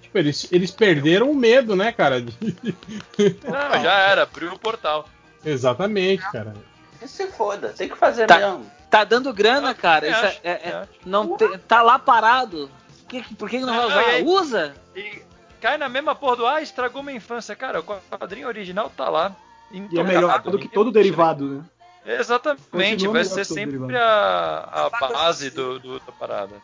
tipo, 0.10 0.18
eles, 0.18 0.48
eles 0.52 0.72
perderam 0.72 1.30
o 1.32 1.36
medo, 1.36 1.76
né, 1.76 1.92
cara? 1.92 2.22
de- 2.22 2.34
Não, 3.46 3.82
já 3.84 3.94
era, 3.94 4.24
abriu 4.24 4.52
o 4.54 4.60
portal. 4.60 5.08
Exatamente, 5.46 6.24
cara. 6.32 6.54
Que 7.00 7.08
se 7.08 7.28
foda, 7.28 7.70
tem 7.70 7.88
que 7.88 7.96
fazer 7.96 8.28
Tá. 8.28 8.38
mesmo. 8.38 8.70
Tá 8.90 9.04
dando 9.04 9.32
grana, 9.34 9.74
cara. 9.74 10.08
Isso 10.08 10.20
é- 10.20 10.28
acho, 10.28 10.40
é- 10.44 10.50
é- 10.52 10.88
não 11.06 11.38
te- 11.38 11.58
tá 11.60 11.82
lá 11.82 11.98
parado. 12.00 12.70
Que- 13.08 13.24
por 13.36 13.50
que 13.50 13.60
não 13.60 13.68
vai 13.68 13.78
Ah, 13.78 13.86
usar? 13.88 14.02
e 14.02 14.06
aí- 14.16 14.24
Usa! 14.26 14.74
E 14.96 15.22
cai 15.62 15.78
na 15.78 15.88
mesma 15.88 16.14
porra 16.16 16.36
do 16.36 16.48
ah, 16.48 16.62
estragou 16.62 17.02
minha 17.04 17.16
infância. 17.18 17.56
Cara, 17.56 17.80
o 17.80 17.84
quadrinho 17.84 18.48
original 18.48 18.92
tá 18.96 19.08
lá. 19.10 19.36
E 19.72 20.00
é 20.00 20.04
melhor 20.04 20.42
do 20.42 20.58
que 20.58 20.68
todo 20.68 20.92
derivado, 20.92 21.46
né? 21.46 21.64
Exatamente, 22.20 22.62
Continua 22.72 23.14
vai 23.14 23.26
ser 23.26 23.46
sempre 23.46 23.78
derivado. 23.78 23.96
a, 23.98 24.88
a 24.88 25.08
base 25.10 25.52
do, 25.52 25.80
do- 25.80 26.00
da 26.00 26.12
parada. 26.12 26.56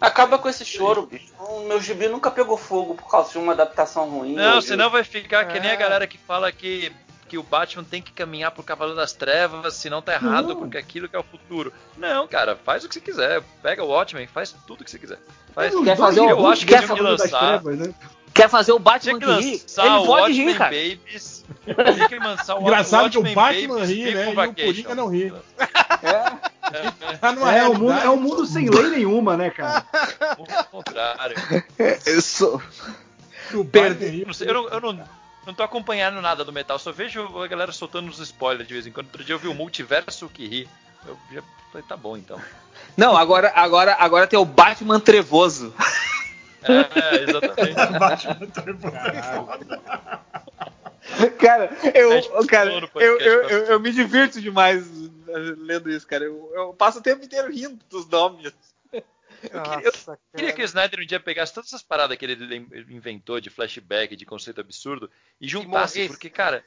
Acaba 0.00 0.38
com 0.38 0.48
esse 0.48 0.64
choro, 0.64 1.06
bicho. 1.06 1.32
O 1.38 1.60
meu 1.60 1.80
gibi 1.80 2.06
nunca 2.08 2.30
pegou 2.30 2.56
fogo 2.56 2.94
por 2.94 3.10
causa 3.10 3.30
de 3.32 3.38
uma 3.38 3.52
adaptação 3.52 4.08
ruim. 4.10 4.34
Não, 4.34 4.56
Eu- 4.56 4.62
senão 4.62 4.90
vai 4.90 5.02
ficar 5.04 5.46
que 5.46 5.58
nem 5.58 5.70
a 5.70 5.74
É. 5.74 5.76
galera 5.76 6.06
que 6.06 6.18
fala 6.18 6.50
que 6.52 6.92
que 7.28 7.36
o 7.36 7.42
Batman 7.42 7.82
tem 7.82 8.00
que 8.00 8.12
caminhar 8.12 8.52
pro 8.52 8.62
Cavaleiro 8.62 9.00
das 9.00 9.12
Trevas, 9.12 9.74
senão 9.74 10.00
tá 10.00 10.12
errado, 10.14 10.50
Não. 10.50 10.56
porque 10.56 10.78
aquilo 10.78 11.08
que 11.08 11.16
é 11.16 11.18
o 11.18 11.24
futuro. 11.24 11.72
Não, 11.96 12.28
cara, 12.28 12.54
faz 12.54 12.84
o 12.84 12.88
que 12.88 12.94
você 12.94 13.00
quiser. 13.00 13.42
Pega 13.60 13.82
o 13.82 13.88
Watchmen, 13.88 14.28
faz 14.28 14.54
tudo 14.64 14.82
o 14.82 14.84
que 14.84 14.90
você 14.92 14.96
quiser. 14.96 15.18
Faz. 15.52 15.74
Quer 15.74 15.96
fazer 15.96 16.20
o- 16.20 16.30
eu 16.30 16.46
acho 16.46 16.64
que 16.64 16.78
tinha 16.78 17.02
lançar. 17.02 17.38
Trevas, 17.60 17.78
né? 17.80 17.94
Quer 18.32 18.48
fazer 18.48 18.70
o 18.70 18.78
Batman 18.78 19.18
que 19.18 19.26
que 19.26 19.32
ri? 19.40 19.52
lançar 19.60 19.86
Ele 19.86 19.94
pode 19.96 20.08
Watchmen 20.08 20.46
rir, 20.46 20.56
cara. 20.56 20.70
Babies. 20.70 21.44
Tinha 21.64 22.08
que 22.08 22.18
lançar 22.20 22.54
o 22.54 22.60
Engraçado 22.60 23.10
que 23.10 23.18
o 23.18 23.22
Watchmen 23.22 23.34
Batman 23.34 23.84
ri, 23.84 24.14
né? 24.14 24.24
E 24.32 24.36
o. 24.36 24.54
Coringa 24.54 24.94
não 24.94 25.08
ri. 25.08 25.34
É, 25.58 26.50
Tá 27.20 27.32
numa 27.32 27.54
É, 27.54 27.68
o 27.68 27.74
mundo, 27.74 27.92
é 27.92 28.10
um 28.10 28.16
mundo 28.16 28.46
sem 28.46 28.68
lei 28.68 28.90
nenhuma, 28.90 29.36
né, 29.36 29.50
cara? 29.50 29.84
o 30.38 30.64
contrário. 30.64 31.36
Eu 32.06 32.20
sou. 32.20 32.60
Ri, 33.50 34.26
Eu 34.40 34.46
eu 34.46 34.54
não, 34.54 34.68
eu 34.68 34.80
não, 34.80 35.08
não 35.46 35.54
tô 35.54 35.62
acompanhando 35.62 36.20
nada 36.20 36.44
do 36.44 36.52
metal, 36.52 36.78
só 36.78 36.90
vejo 36.90 37.40
a 37.40 37.46
galera 37.46 37.70
soltando 37.70 38.08
uns 38.08 38.18
spoilers 38.18 38.66
de 38.66 38.74
vez 38.74 38.86
em 38.86 38.92
quando. 38.92 39.06
Outro 39.06 39.24
dia 39.24 39.34
eu 39.34 39.38
vi 39.38 39.46
o 39.46 39.54
multiverso 39.54 40.28
que 40.28 40.46
ri. 40.46 40.68
Eu 41.06 41.16
já 41.32 41.42
falei, 41.70 41.86
tá 41.86 41.96
bom 41.96 42.16
então. 42.16 42.40
Não, 42.96 43.16
agora, 43.16 43.52
agora, 43.54 43.96
agora 43.98 44.26
tem 44.26 44.38
o 44.38 44.44
Batman 44.44 44.98
trevoso. 44.98 45.72
É, 46.62 47.22
exatamente. 47.22 47.74
Batman 47.98 48.46
Trevoso 48.46 48.96
é. 48.96 50.85
Cara, 51.38 51.70
eu, 51.94 52.22
falou 52.22 52.46
cara, 52.46 52.72
eu, 52.72 52.88
podcast 52.88 53.24
eu, 53.24 53.42
passado. 53.42 53.52
eu, 53.52 53.64
eu 53.66 53.80
me 53.80 53.92
divirto 53.92 54.40
demais 54.40 54.84
eh, 55.28 55.54
lendo 55.58 55.90
isso, 55.90 56.06
cara. 56.06 56.24
Eu, 56.24 56.50
eu 56.54 56.74
passo 56.74 56.98
o 56.98 57.02
tempo 57.02 57.24
inteiro 57.24 57.52
rindo 57.52 57.78
dos 57.88 58.08
nomes. 58.08 58.52
Nossa, 59.52 60.12
Eu 60.32 60.38
queria 60.38 60.52
que 60.52 60.62
o. 60.62 60.64
Snyder 60.64 61.00
um 61.00 61.06
dia 61.06 61.20
pegasse 61.20 61.54
todas 61.54 61.70
essas 61.70 61.82
paradas 61.82 62.16
que 62.16 62.24
ele 62.24 62.66
inventou 62.88 63.40
de 63.40 63.50
flashback, 63.50 64.16
de 64.16 64.26
conceito 64.26 64.60
absurdo, 64.60 65.10
e 65.40 65.46
juntasse, 65.46 66.08
porque, 66.08 66.30
cara, 66.30 66.64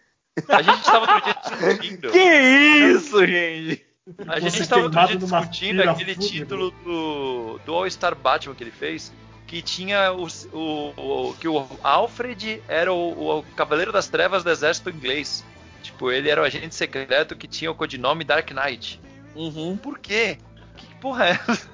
a 0.47 0.61
gente 0.61 0.83
tava 0.83 0.99
outro 0.99 1.21
dia 1.23 1.33
discutindo. 1.41 2.11
Que 2.11 2.19
isso, 2.19 3.25
gente? 3.25 3.85
A 4.27 4.39
gente 4.39 4.67
tava 4.67 4.83
outro 4.83 5.07
dia 5.07 5.17
discutindo 5.17 5.81
aquele 5.81 6.15
título 6.15 6.71
do, 6.83 7.59
do 7.65 7.73
All-Star 7.73 8.15
Batman 8.15 8.55
que 8.55 8.63
ele 8.63 8.71
fez, 8.71 9.11
que 9.49 9.63
tinha 9.63 10.11
os- 10.13 10.47
o, 10.53 10.93
o- 10.95 11.33
que 11.39 11.47
o 11.47 11.65
Alfred 11.83 12.61
era 12.67 12.93
o, 12.93 13.39
o 13.39 13.43
Cavaleiro 13.55 13.91
das 13.91 14.07
Trevas 14.07 14.43
do 14.43 14.51
Exército 14.51 14.91
Inglês. 14.91 15.43
Tipo, 15.81 16.11
ele 16.11 16.29
era 16.29 16.39
o 16.39 16.43
agente 16.45 16.75
secreto 16.75 17.35
que 17.35 17.47
tinha 17.47 17.71
o 17.71 17.73
codinome 17.73 18.23
Dark 18.23 18.51
Knight. 18.51 19.01
Uhum. 19.35 19.75
Por 19.75 19.97
quê? 19.97 20.37
Que 20.77 20.85
porra 21.01 21.29
é 21.29 21.31
essa? 21.31 21.67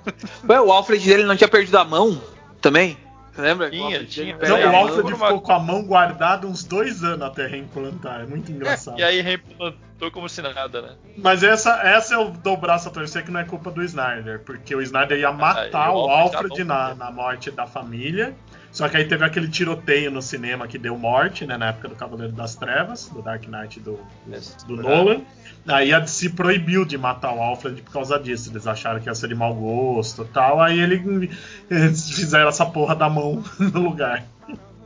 Ué, 0.47 0.61
o 0.61 0.71
Alfred 0.71 1.05
dele 1.05 1.23
não 1.25 1.35
tinha 1.35 1.49
perdido 1.49 1.77
a 1.77 1.83
mão 1.83 2.21
também? 2.61 2.97
Lembra? 3.37 3.69
Tinha, 3.69 3.81
O 3.81 3.85
Alfred 3.85 4.07
tinha. 4.07 4.33
Não, 4.33 4.39
perdeu 4.39 4.71
o 4.71 4.75
Alfred 4.75 5.11
ficou 5.13 5.41
com 5.41 5.51
a 5.51 5.59
mão 5.59 5.83
guardada 5.83 6.47
uns 6.47 6.63
dois 6.63 7.03
anos 7.03 7.21
até 7.21 7.47
reimplantar. 7.47 8.21
É 8.21 8.25
muito 8.25 8.51
engraçado. 8.51 8.99
E 8.99 9.03
aí 9.03 9.21
reimplantou 9.21 10.11
como 10.11 10.29
se 10.29 10.41
nada, 10.41 10.81
né? 10.81 10.95
Mas 11.17 11.43
essa, 11.43 11.81
essa 11.83 12.13
eu 12.13 12.29
dou 12.31 12.53
o 12.53 12.57
braço 12.57 12.87
a 12.87 12.91
torcer 12.91 13.23
que 13.23 13.31
não 13.31 13.39
é 13.39 13.43
culpa 13.43 13.71
do 13.71 13.83
Snyder, 13.83 14.39
porque 14.39 14.75
o 14.75 14.81
Snyder 14.81 15.17
ia 15.19 15.31
matar 15.31 15.87
Ah, 15.87 15.91
o 15.91 16.05
o 16.05 16.09
Alfred 16.09 16.43
Alfred 16.45 16.63
na, 16.63 16.95
na 16.95 17.11
morte 17.11 17.51
da 17.51 17.65
família. 17.67 18.35
Só 18.75 18.89
que 18.89 18.97
aí 18.97 19.07
teve 19.07 19.23
aquele 19.23 19.47
tiroteio 19.47 20.11
no 20.11 20.21
cinema 20.21 20.67
que 20.67 20.77
deu 20.77 20.97
morte, 20.97 21.45
né? 21.45 21.55
Na 21.55 21.69
época 21.69 21.87
do 21.87 21.95
Cavaleiro 21.95 22.33
das 22.33 22.55
Trevas, 22.55 23.07
do 23.07 23.21
Dark 23.21 23.47
Knight 23.47 23.79
do, 23.79 23.97
do 24.67 24.75
Nolan. 24.75 25.21
Aí 25.65 25.93
a 25.93 25.99
DC 26.01 26.31
proibiu 26.31 26.83
de 26.83 26.97
matar 26.97 27.33
o 27.33 27.41
Alfred 27.41 27.81
por 27.81 27.93
causa 27.93 28.19
disso. 28.19 28.51
Eles 28.51 28.67
acharam 28.67 28.99
que 28.99 29.07
ia 29.07 29.15
ser 29.15 29.29
de 29.29 29.33
mau 29.35 29.55
gosto 29.55 30.23
e 30.23 30.25
tal. 30.25 30.59
Aí 30.61 30.77
ele, 30.77 31.31
eles 31.71 32.09
fizeram 32.11 32.49
essa 32.49 32.65
porra 32.65 32.93
da 32.97 33.09
mão 33.09 33.41
no 33.57 33.79
lugar. 33.79 34.25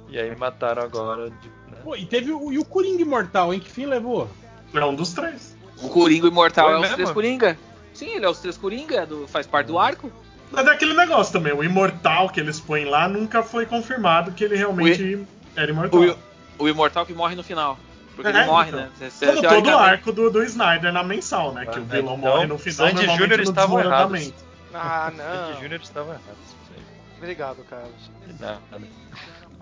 E 0.08 0.20
aí 0.20 0.36
mataram 0.36 0.84
agora. 0.84 1.32
de- 1.32 1.48
né? 1.72 1.78
Pô, 1.84 1.96
e 1.96 2.06
teve 2.06 2.32
o, 2.32 2.52
e 2.54 2.60
o 2.60 2.66
Coringa 2.66 3.02
Imortal, 3.02 3.52
hein? 3.52 3.60
Que 3.60 3.72
fim 3.72 3.88
levou? 3.88 4.30
É 4.72 4.86
um 4.86 4.94
dos 4.94 5.14
três. 5.14 5.58
O 5.82 5.90
Coringa 5.90 6.28
Imortal 6.28 6.66
Foi 6.68 6.74
é 6.74 6.76
os 6.76 6.82
mesmo? 6.82 6.96
três 6.96 7.10
Coringa. 7.12 7.58
Sim, 7.92 8.10
ele 8.10 8.26
é 8.26 8.30
os 8.30 8.38
três 8.40 8.56
Coringa, 8.56 9.04
do, 9.08 9.28
faz 9.28 9.48
parte 9.48 9.66
do 9.66 9.80
arco. 9.80 10.12
Mas 10.52 10.66
é 10.68 10.72
aquele 10.72 10.94
negócio 10.94 11.32
também, 11.34 11.54
o 11.54 11.64
imortal 11.64 12.30
que 12.30 12.40
eles 12.40 12.60
põem 12.60 12.86
lá 12.86 13.08
nunca 13.08 13.44
foi 13.44 13.66
confirmado 13.66 14.32
que 14.32 14.44
ele 14.44 14.56
realmente 14.56 15.26
era 15.56 15.70
imortal. 15.72 16.02
O, 16.58 16.64
o 16.64 16.68
Imortal 16.70 17.06
que 17.06 17.14
morre 17.14 17.36
no 17.36 17.44
final. 17.44 17.78
Porque 18.16 18.32
É, 18.36 18.36
ele 18.42 18.46
morre, 18.48 18.68
então. 18.70 18.80
né? 18.82 18.90
Cê- 18.98 19.10
cê- 19.10 19.26
Como 19.28 19.42
todo 19.48 19.70
o 19.70 19.78
arco 19.78 20.12
do, 20.12 20.30
do 20.30 20.44
Snyder 20.44 20.92
na 20.92 21.04
mensal, 21.04 21.54
né? 21.54 21.66
Que 21.66 21.80
o 21.80 21.84
Ah, 21.84 21.86
vilão 21.86 22.18
então, 22.18 22.32
morre 22.32 22.48
no 22.48 22.58
final, 22.58 22.88
Sandy 22.88 22.94
normalmente 23.06 23.20
Júnior 23.22 23.40
estavam 23.42 23.76
desmoronamento. 23.78 24.34
Ah, 24.74 25.12
Sandy 25.16 25.52
não. 25.54 25.62
Júnior 25.62 25.82
estava 25.82 26.10
errado. 26.12 26.38
Obrigado, 27.18 27.64
Carlos. 27.70 28.12
Nada. 28.40 28.60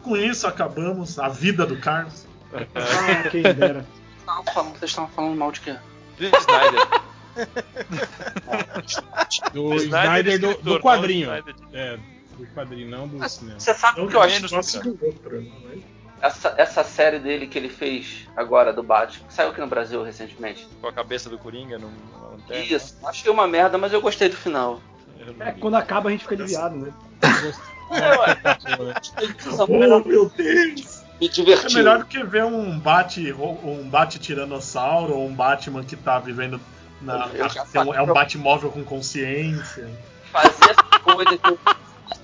Com 0.03 0.15
isso, 0.17 0.47
acabamos 0.47 1.19
a 1.19 1.27
vida 1.27 1.65
do 1.65 1.77
Carlos. 1.77 2.25
Ah, 2.53 3.29
quem 3.29 3.41
dera. 3.43 3.85
Não, 4.25 4.43
falando- 4.45 4.71
Vocês 4.79 4.89
estavam 4.91 5.09
falando 5.11 5.35
mal 5.37 5.51
de 5.51 5.61
quê? 5.61 5.75
Do 6.17 6.25
Snyder. 6.25 6.87
Do 9.53 9.75
Snyder, 9.75 9.77
Snyder 9.77 10.39
do, 10.39 10.47
escritor, 10.47 10.73
do 10.73 10.79
quadrinho. 10.79 11.27
não. 11.27 11.43
É, 11.73 11.97
do 12.37 12.47
quadrinho, 12.47 12.89
não 12.89 13.07
do 13.07 13.29
cinema. 13.29 13.59
Você 13.59 13.73
sabe 13.73 14.01
o 14.01 14.07
que 14.07 14.15
eu 14.15 14.21
acho? 14.21 14.81
do 14.81 15.05
outro, 15.05 15.41
né? 15.41 15.81
Essa, 16.19 16.55
essa 16.57 16.83
série 16.83 17.19
dele 17.19 17.45
que 17.45 17.57
ele 17.57 17.69
fez 17.69 18.27
agora 18.35 18.73
do 18.73 18.81
Batman, 18.81 19.29
saiu 19.29 19.49
aqui 19.49 19.59
no 19.59 19.67
Brasil 19.67 20.01
recentemente. 20.03 20.67
Com 20.81 20.87
a 20.87 20.93
cabeça 20.93 21.29
do 21.29 21.37
Coringa 21.37 21.77
numa 21.77 21.91
lanterna. 22.31 22.63
Isso, 22.63 22.97
achei 23.05 23.31
uma 23.31 23.47
merda, 23.47 23.77
mas 23.77 23.93
eu 23.93 24.01
gostei 24.01 24.27
do 24.27 24.35
final. 24.35 24.81
É, 25.39 25.51
quando 25.51 25.75
acaba 25.75 26.09
a 26.09 26.11
gente 26.11 26.23
fica 26.23 26.35
aliviado, 26.35 26.77
né? 26.77 26.91
Oh, 27.89 28.25
meu 30.05 30.29
Deus! 30.29 31.03
Me 31.19 31.29
É 31.29 31.73
melhor 31.73 31.99
do 31.99 32.05
que 32.05 32.23
ver 32.23 32.43
um 32.43 32.77
bate 32.77 33.33
um 33.33 33.89
bate 33.89 34.19
tiranossauro 34.19 35.15
ou 35.15 35.27
um 35.27 35.33
Batman 35.33 35.83
que 35.83 35.95
tá 35.95 36.19
vivendo 36.19 36.61
na, 37.01 37.27
Eu 37.33 37.47
tem 37.49 37.81
um- 37.81 37.93
é 37.93 38.01
um. 38.01 38.13
Batmóvel 38.13 38.71
com 38.71 38.83
consciência. 38.83 39.89
fazer 40.31 40.71
essa 40.71 40.83
coisa 41.03 41.37
que 41.37 41.49
eu... 41.49 41.59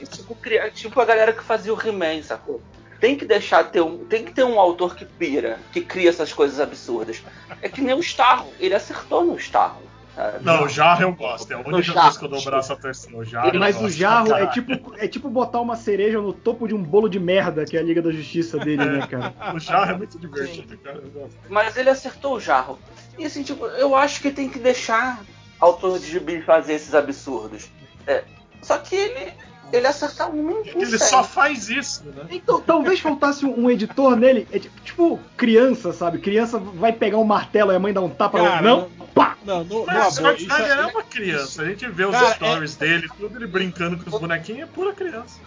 tipo, 0.07 0.37
tipo 0.73 1.01
a 1.01 1.05
galera 1.05 1.33
que 1.33 1.43
fazia 1.43 1.73
o 1.73 1.79
He-Man, 1.87 2.21
sacou? 2.23 2.61
Tem 2.99 3.17
que 3.17 3.25
deixar 3.25 3.65
ter 3.65 3.81
um. 3.81 4.05
Tem 4.05 4.23
que 4.23 4.31
ter 4.31 4.43
um 4.45 4.59
autor 4.59 4.95
que 4.95 5.03
pira, 5.05 5.59
que 5.73 5.81
cria 5.81 6.09
essas 6.09 6.31
coisas 6.31 6.59
absurdas. 6.59 7.21
É 7.61 7.67
que 7.67 7.81
nem 7.81 7.93
o 7.93 7.99
Starro, 7.99 8.47
ele 8.59 8.73
acertou 8.73 9.25
no 9.25 9.35
Starro. 9.37 9.81
Sabe? 10.15 10.43
Não, 10.43 10.63
o 10.63 10.69
Jarro 10.69 11.01
eu 11.03 11.13
gosto, 11.13 11.51
é 11.51 11.55
a 11.55 11.59
única 11.59 11.81
Jarro, 11.81 12.01
coisa 12.01 12.19
que 12.19 12.25
eu 12.25 12.29
dou 12.29 12.39
o 12.39 12.43
braço 12.43 12.73
a 12.73 12.75
torcer. 12.75 13.15
O 13.15 13.23
Jarro 13.23 13.59
Mas 13.59 13.75
gosto 13.75 13.87
o 13.87 13.89
jarro 13.89 14.33
é 14.35 14.47
tipo, 14.47 14.95
é 14.97 15.07
tipo 15.07 15.29
botar 15.29 15.59
uma 15.61 15.75
cereja 15.75 16.21
no 16.21 16.33
topo 16.33 16.67
de 16.67 16.73
um 16.75 16.81
bolo 16.83 17.09
de 17.09 17.19
merda, 17.19 17.65
que 17.65 17.77
é 17.77 17.79
a 17.79 17.83
Liga 17.83 18.01
da 18.01 18.11
Justiça 18.11 18.57
dele, 18.59 18.85
né, 18.85 19.07
cara? 19.07 19.33
O 19.53 19.59
Jarro 19.59 19.91
é 19.91 19.97
muito 19.97 20.17
divertido, 20.19 20.77
cara. 20.77 20.97
eu 21.03 21.09
gosto. 21.11 21.35
Mas 21.49 21.75
ele 21.77 21.89
acertou 21.89 22.35
o 22.35 22.39
jarro. 22.39 22.79
E 23.17 23.25
assim, 23.25 23.43
tipo, 23.43 23.65
eu 23.65 23.95
acho 23.95 24.21
que 24.21 24.31
tem 24.31 24.49
que 24.49 24.59
deixar 24.59 25.21
autor 25.59 25.99
de 25.99 26.07
gibi 26.07 26.41
fazer 26.41 26.73
esses 26.73 26.93
absurdos. 26.95 27.69
É, 28.07 28.23
só 28.61 28.77
que 28.77 28.95
ele, 28.95 29.31
ele 29.71 29.87
acerta 29.87 30.27
um 30.27 30.43
não 30.43 30.61
Ele 30.61 30.73
consegue. 30.73 30.97
só 30.99 31.23
faz 31.23 31.69
isso, 31.69 32.03
né? 32.05 32.25
Então, 32.31 32.59
talvez 32.59 32.99
faltasse 32.99 33.45
um, 33.45 33.65
um 33.65 33.69
editor 33.69 34.15
nele, 34.15 34.47
é 34.51 34.59
tipo, 34.59 34.81
tipo 34.83 35.19
criança, 35.37 35.93
sabe? 35.93 36.17
Criança 36.19 36.57
vai 36.57 36.91
pegar 36.91 37.17
um 37.17 37.23
martelo 37.23 37.71
e 37.71 37.75
a 37.75 37.79
mãe 37.79 37.93
dá 37.93 38.01
um 38.01 38.09
tapa. 38.09 38.39
Cara, 38.39 38.61
não, 38.61 38.89
pá! 39.13 39.37
Não, 39.43 39.63
no, 39.63 39.79
no 39.81 39.85
Mas 39.85 40.17
o 40.17 40.19
amor, 40.19 40.35
Snyder 40.39 40.77
é 40.77 40.81
é, 40.81 40.85
uma 40.87 41.03
criança. 41.03 41.61
A 41.61 41.65
gente 41.65 41.87
vê 41.89 42.05
os 42.05 42.11
Cara, 42.15 42.33
stories 42.35 42.75
dele, 42.75 43.09
tudo 43.17 43.37
ele 43.37 43.47
brincando 43.47 43.97
com 44.03 44.09
os 44.09 44.19
bonequinhos, 44.19 44.61
é 44.63 44.65
pura 44.65 44.93
criança. 44.93 45.39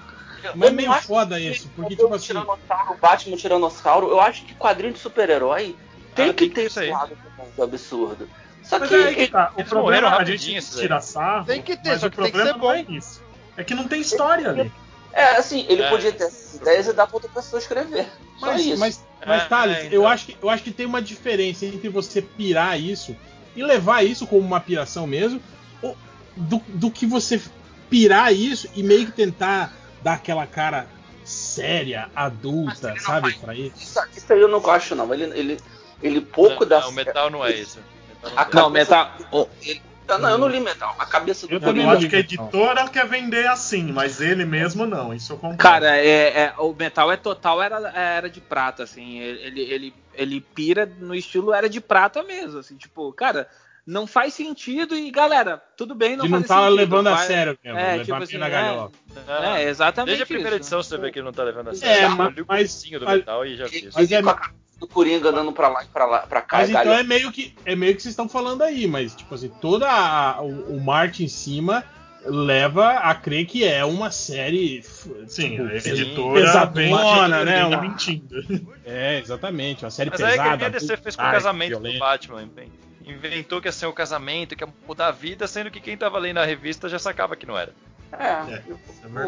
mas 0.54 0.68
é 0.68 0.72
Eu 0.72 0.74
meio 0.74 0.92
foda 0.94 1.40
isso, 1.40 1.70
porque 1.74 1.94
o 1.94 1.96
tipo 1.96 2.14
assim, 2.14 2.26
Tiranossauro, 2.26 2.92
o 2.92 2.96
Batman 2.96 3.36
Tiranossauro, 3.36 4.08
eu 4.08 4.20
acho 4.20 4.44
que 4.44 4.54
quadrinho 4.54 4.92
de 4.92 4.98
super-herói 4.98 5.76
tem 6.14 6.32
que 6.32 6.34
tem 6.34 6.48
que 6.48 6.54
ter 6.54 6.60
esse 6.62 6.68
isso 6.70 6.80
aí. 6.80 6.90
lado 6.90 7.16
do 7.56 7.62
absurdo. 7.62 8.28
Só 8.62 8.78
Mas 8.80 8.88
que 8.88 8.94
é 8.96 9.14
que 9.14 9.28
tá. 9.28 9.52
O 9.54 9.60
eles 9.60 9.68
problema 9.70 10.08
morreram 10.08 10.18
a 10.20 10.24
gente 10.24 10.54
esses 10.56 10.74
aí. 10.76 10.82
tira 10.82 11.00
sarro, 11.00 11.44
Tem 11.46 11.62
que 11.62 11.76
ter, 11.76 11.90
mas 11.90 12.00
só 12.00 12.06
o 12.06 12.10
que 12.10 12.16
tem 12.16 12.24
que 12.26 12.32
problema 12.32 12.58
ser 12.60 12.90
é 12.92 12.96
isso. 12.96 13.22
É 13.56 13.64
que 13.64 13.74
não 13.74 13.86
tem 13.86 14.00
história 14.00 14.50
ali. 14.50 14.72
É, 15.12 15.36
assim, 15.36 15.64
ele 15.68 15.82
É. 15.82 15.88
podia 15.88 16.12
ter 16.12 16.24
essas 16.24 16.54
ideias 16.56 16.86
e 16.88 16.92
dar 16.92 17.06
pra 17.06 17.16
outra 17.16 17.30
pessoa 17.30 17.58
escrever. 17.60 18.06
Só 18.38 18.46
Mas, 18.46 18.66
isso. 18.66 18.78
mas, 18.78 19.06
mas 19.26 19.42
É, 19.44 19.46
Thales, 19.46 19.76
é, 19.78 19.82
eu, 19.86 19.86
então. 19.86 20.08
acho 20.08 20.26
que, 20.26 20.36
eu 20.42 20.50
acho 20.50 20.62
que 20.62 20.70
tem 20.72 20.84
uma 20.84 21.00
diferença 21.00 21.64
entre 21.64 21.88
você 21.88 22.20
pirar 22.20 22.78
isso 22.78 23.16
e 23.56 23.62
levar 23.62 24.04
isso 24.04 24.26
como 24.26 24.42
uma 24.42 24.60
piração 24.60 25.06
mesmo, 25.06 25.40
ou 25.82 25.96
do, 26.36 26.62
do 26.68 26.90
que 26.90 27.06
você 27.06 27.40
pirar 27.90 28.32
isso 28.32 28.68
e 28.76 28.82
meio 28.82 29.06
que 29.06 29.12
tentar 29.12 29.72
dar 30.02 30.14
aquela 30.14 30.46
cara 30.46 30.86
séria, 31.24 32.08
adulta, 32.14 32.94
sabe, 33.00 33.32
pra 33.34 33.54
isso. 33.54 33.72
Isso, 33.76 33.98
isso 34.16 34.32
aí 34.32 34.40
eu 34.40 34.48
não 34.48 34.60
gosto, 34.60 34.94
não. 34.94 35.12
Ele, 35.12 35.24
ele, 35.38 35.60
ele 36.02 36.20
pouco 36.20 36.60
não, 36.60 36.68
dá 36.68 36.80
não, 36.82 36.90
o 36.90 36.92
metal 36.92 37.30
não 37.30 37.44
é 37.44 37.52
isso. 37.52 37.78
Metal 38.22 38.32
A 38.36 38.48
não, 38.54 38.70
metal. 38.70 39.12
o- 39.32 39.48
Ele- 39.62 39.82
eu, 40.08 40.18
não, 40.18 40.28
eu 40.30 40.38
não 40.38 40.48
li 40.48 40.60
metal. 40.60 40.94
A 40.98 41.06
cabeça 41.06 41.46
do 41.46 41.52
Eu 41.52 41.56
Eu 41.56 41.60
também 41.60 41.86
acho 41.88 42.08
que 42.08 42.16
a 42.16 42.20
editora 42.20 42.88
quer 42.88 43.06
vender 43.06 43.46
assim, 43.46 43.92
mas 43.92 44.20
ele 44.20 44.44
mesmo 44.44 44.86
não. 44.86 45.12
Isso 45.14 45.32
eu 45.32 45.36
concordo. 45.36 45.58
Cara, 45.58 45.96
é, 45.98 46.28
é- 46.44 46.54
o 46.58 46.72
metal 46.72 47.10
é 47.12 47.16
total 47.16 47.62
era, 47.62 47.76
era 47.90 48.28
de 48.30 48.40
prata, 48.40 48.82
assim. 48.82 49.18
Ele, 49.18 49.60
ele, 49.62 49.94
ele 50.14 50.40
pira 50.40 50.86
no 51.00 51.14
estilo 51.14 51.52
era 51.52 51.68
de 51.68 51.80
prata 51.80 52.22
mesmo, 52.22 52.58
assim, 52.58 52.76
tipo, 52.76 53.12
cara, 53.12 53.48
não 53.86 54.04
faz 54.06 54.34
sentido 54.34 54.96
e 54.96 55.10
galera, 55.12 55.62
tudo 55.76 55.94
bem, 55.94 56.16
não 56.16 56.24
De 56.24 56.30
não 56.30 56.38
faz 56.38 56.48
tá 56.48 56.56
sentido. 56.62 56.74
levando 56.74 57.06
a 57.06 57.14
vai- 57.14 57.26
sério 57.28 57.58
mesmo, 57.62 57.78
É, 57.78 57.82
levar 57.92 58.02
tipo 58.04 58.14
a 58.14 58.18
assim, 58.18 58.32
pena 58.32 58.46
é, 58.46 58.50
galhofa. 58.50 58.92
não. 59.28 59.44
é, 59.54 59.62
exatamente 59.64 60.06
Desde 60.08 60.22
a 60.24 60.26
primeira 60.26 60.50
isso. 60.56 60.62
edição 60.62 60.82
você 60.82 60.98
vê 60.98 61.12
que 61.12 61.18
ele 61.20 61.24
não 61.26 61.32
tá 61.32 61.44
levando 61.44 61.68
a 61.68 61.70
É, 61.70 61.74
sério. 61.76 62.10
mas- 62.16 62.26
eu 62.26 62.32
li 62.34 62.42
o 62.42 62.46
mas- 62.48 62.56
comecinho 62.58 62.98
do 63.00 63.06
mas- 63.06 63.18
metal 63.18 63.46
e 63.46 63.56
já 63.56 63.68
fiz. 63.68 63.94
Mas 63.94 64.10
é, 64.10 64.16
a 64.16 64.50
do 64.78 64.86
Coringa 64.86 65.30
andando 65.30 65.52
pra 65.52 65.68
lá 65.68 65.82
e 65.82 65.86
pra, 65.86 66.04
lá, 66.06 66.18
pra 66.20 66.40
cá. 66.42 66.58
Mas 66.58 66.70
então 66.70 66.84
galho- 66.84 67.00
é 67.00 67.02
meio 67.02 67.32
que 67.32 67.54
é 67.64 67.74
meio 67.74 67.94
que 67.96 68.02
vocês 68.02 68.12
estão 68.12 68.28
falando 68.28 68.62
aí, 68.62 68.86
mas 68.86 69.14
tipo 69.14 69.34
assim, 69.34 69.48
toda 69.60 69.88
a- 69.90 70.42
o, 70.42 70.76
o 70.76 70.80
Marte 70.84 71.24
em 71.24 71.28
cima 71.28 71.82
leva 72.24 72.90
a 72.94 73.14
crer 73.14 73.46
que 73.46 73.64
é 73.64 73.84
uma 73.84 74.10
série 74.10 74.82
Sim, 75.28 75.50
tipo, 75.50 75.62
editora 75.88 76.40
pesadona, 76.40 77.44
né? 77.44 77.64
Uma- 77.64 77.80
mentindo. 77.80 78.34
É, 78.84 79.18
exatamente, 79.20 79.84
uma 79.84 79.90
série 79.90 80.10
Mas 80.10 80.20
aí 80.20 80.32
que 80.32 80.38
pesada. 80.42 80.66
a 80.66 80.68
DC 80.68 80.96
fez 80.96 81.16
com 81.16 81.22
o 81.22 81.30
casamento 81.30 81.72
do 81.76 81.80
violenta. 81.82 81.98
Batman. 82.04 82.48
bem. 82.54 82.72
Inventou 83.06 83.60
que 83.60 83.68
ia 83.68 83.72
ser 83.72 83.86
o 83.86 83.92
casamento, 83.92 84.56
que 84.56 84.64
ia 84.64 84.68
mudar 84.88 85.06
a 85.06 85.12
vida, 85.12 85.46
sendo 85.46 85.70
que 85.70 85.78
quem 85.80 85.96
tava 85.96 86.18
lendo 86.18 86.38
a 86.38 86.44
revista 86.44 86.88
já 86.88 86.98
sacava 86.98 87.36
que 87.36 87.46
não 87.46 87.56
era. 87.56 87.72
É, 88.12 88.60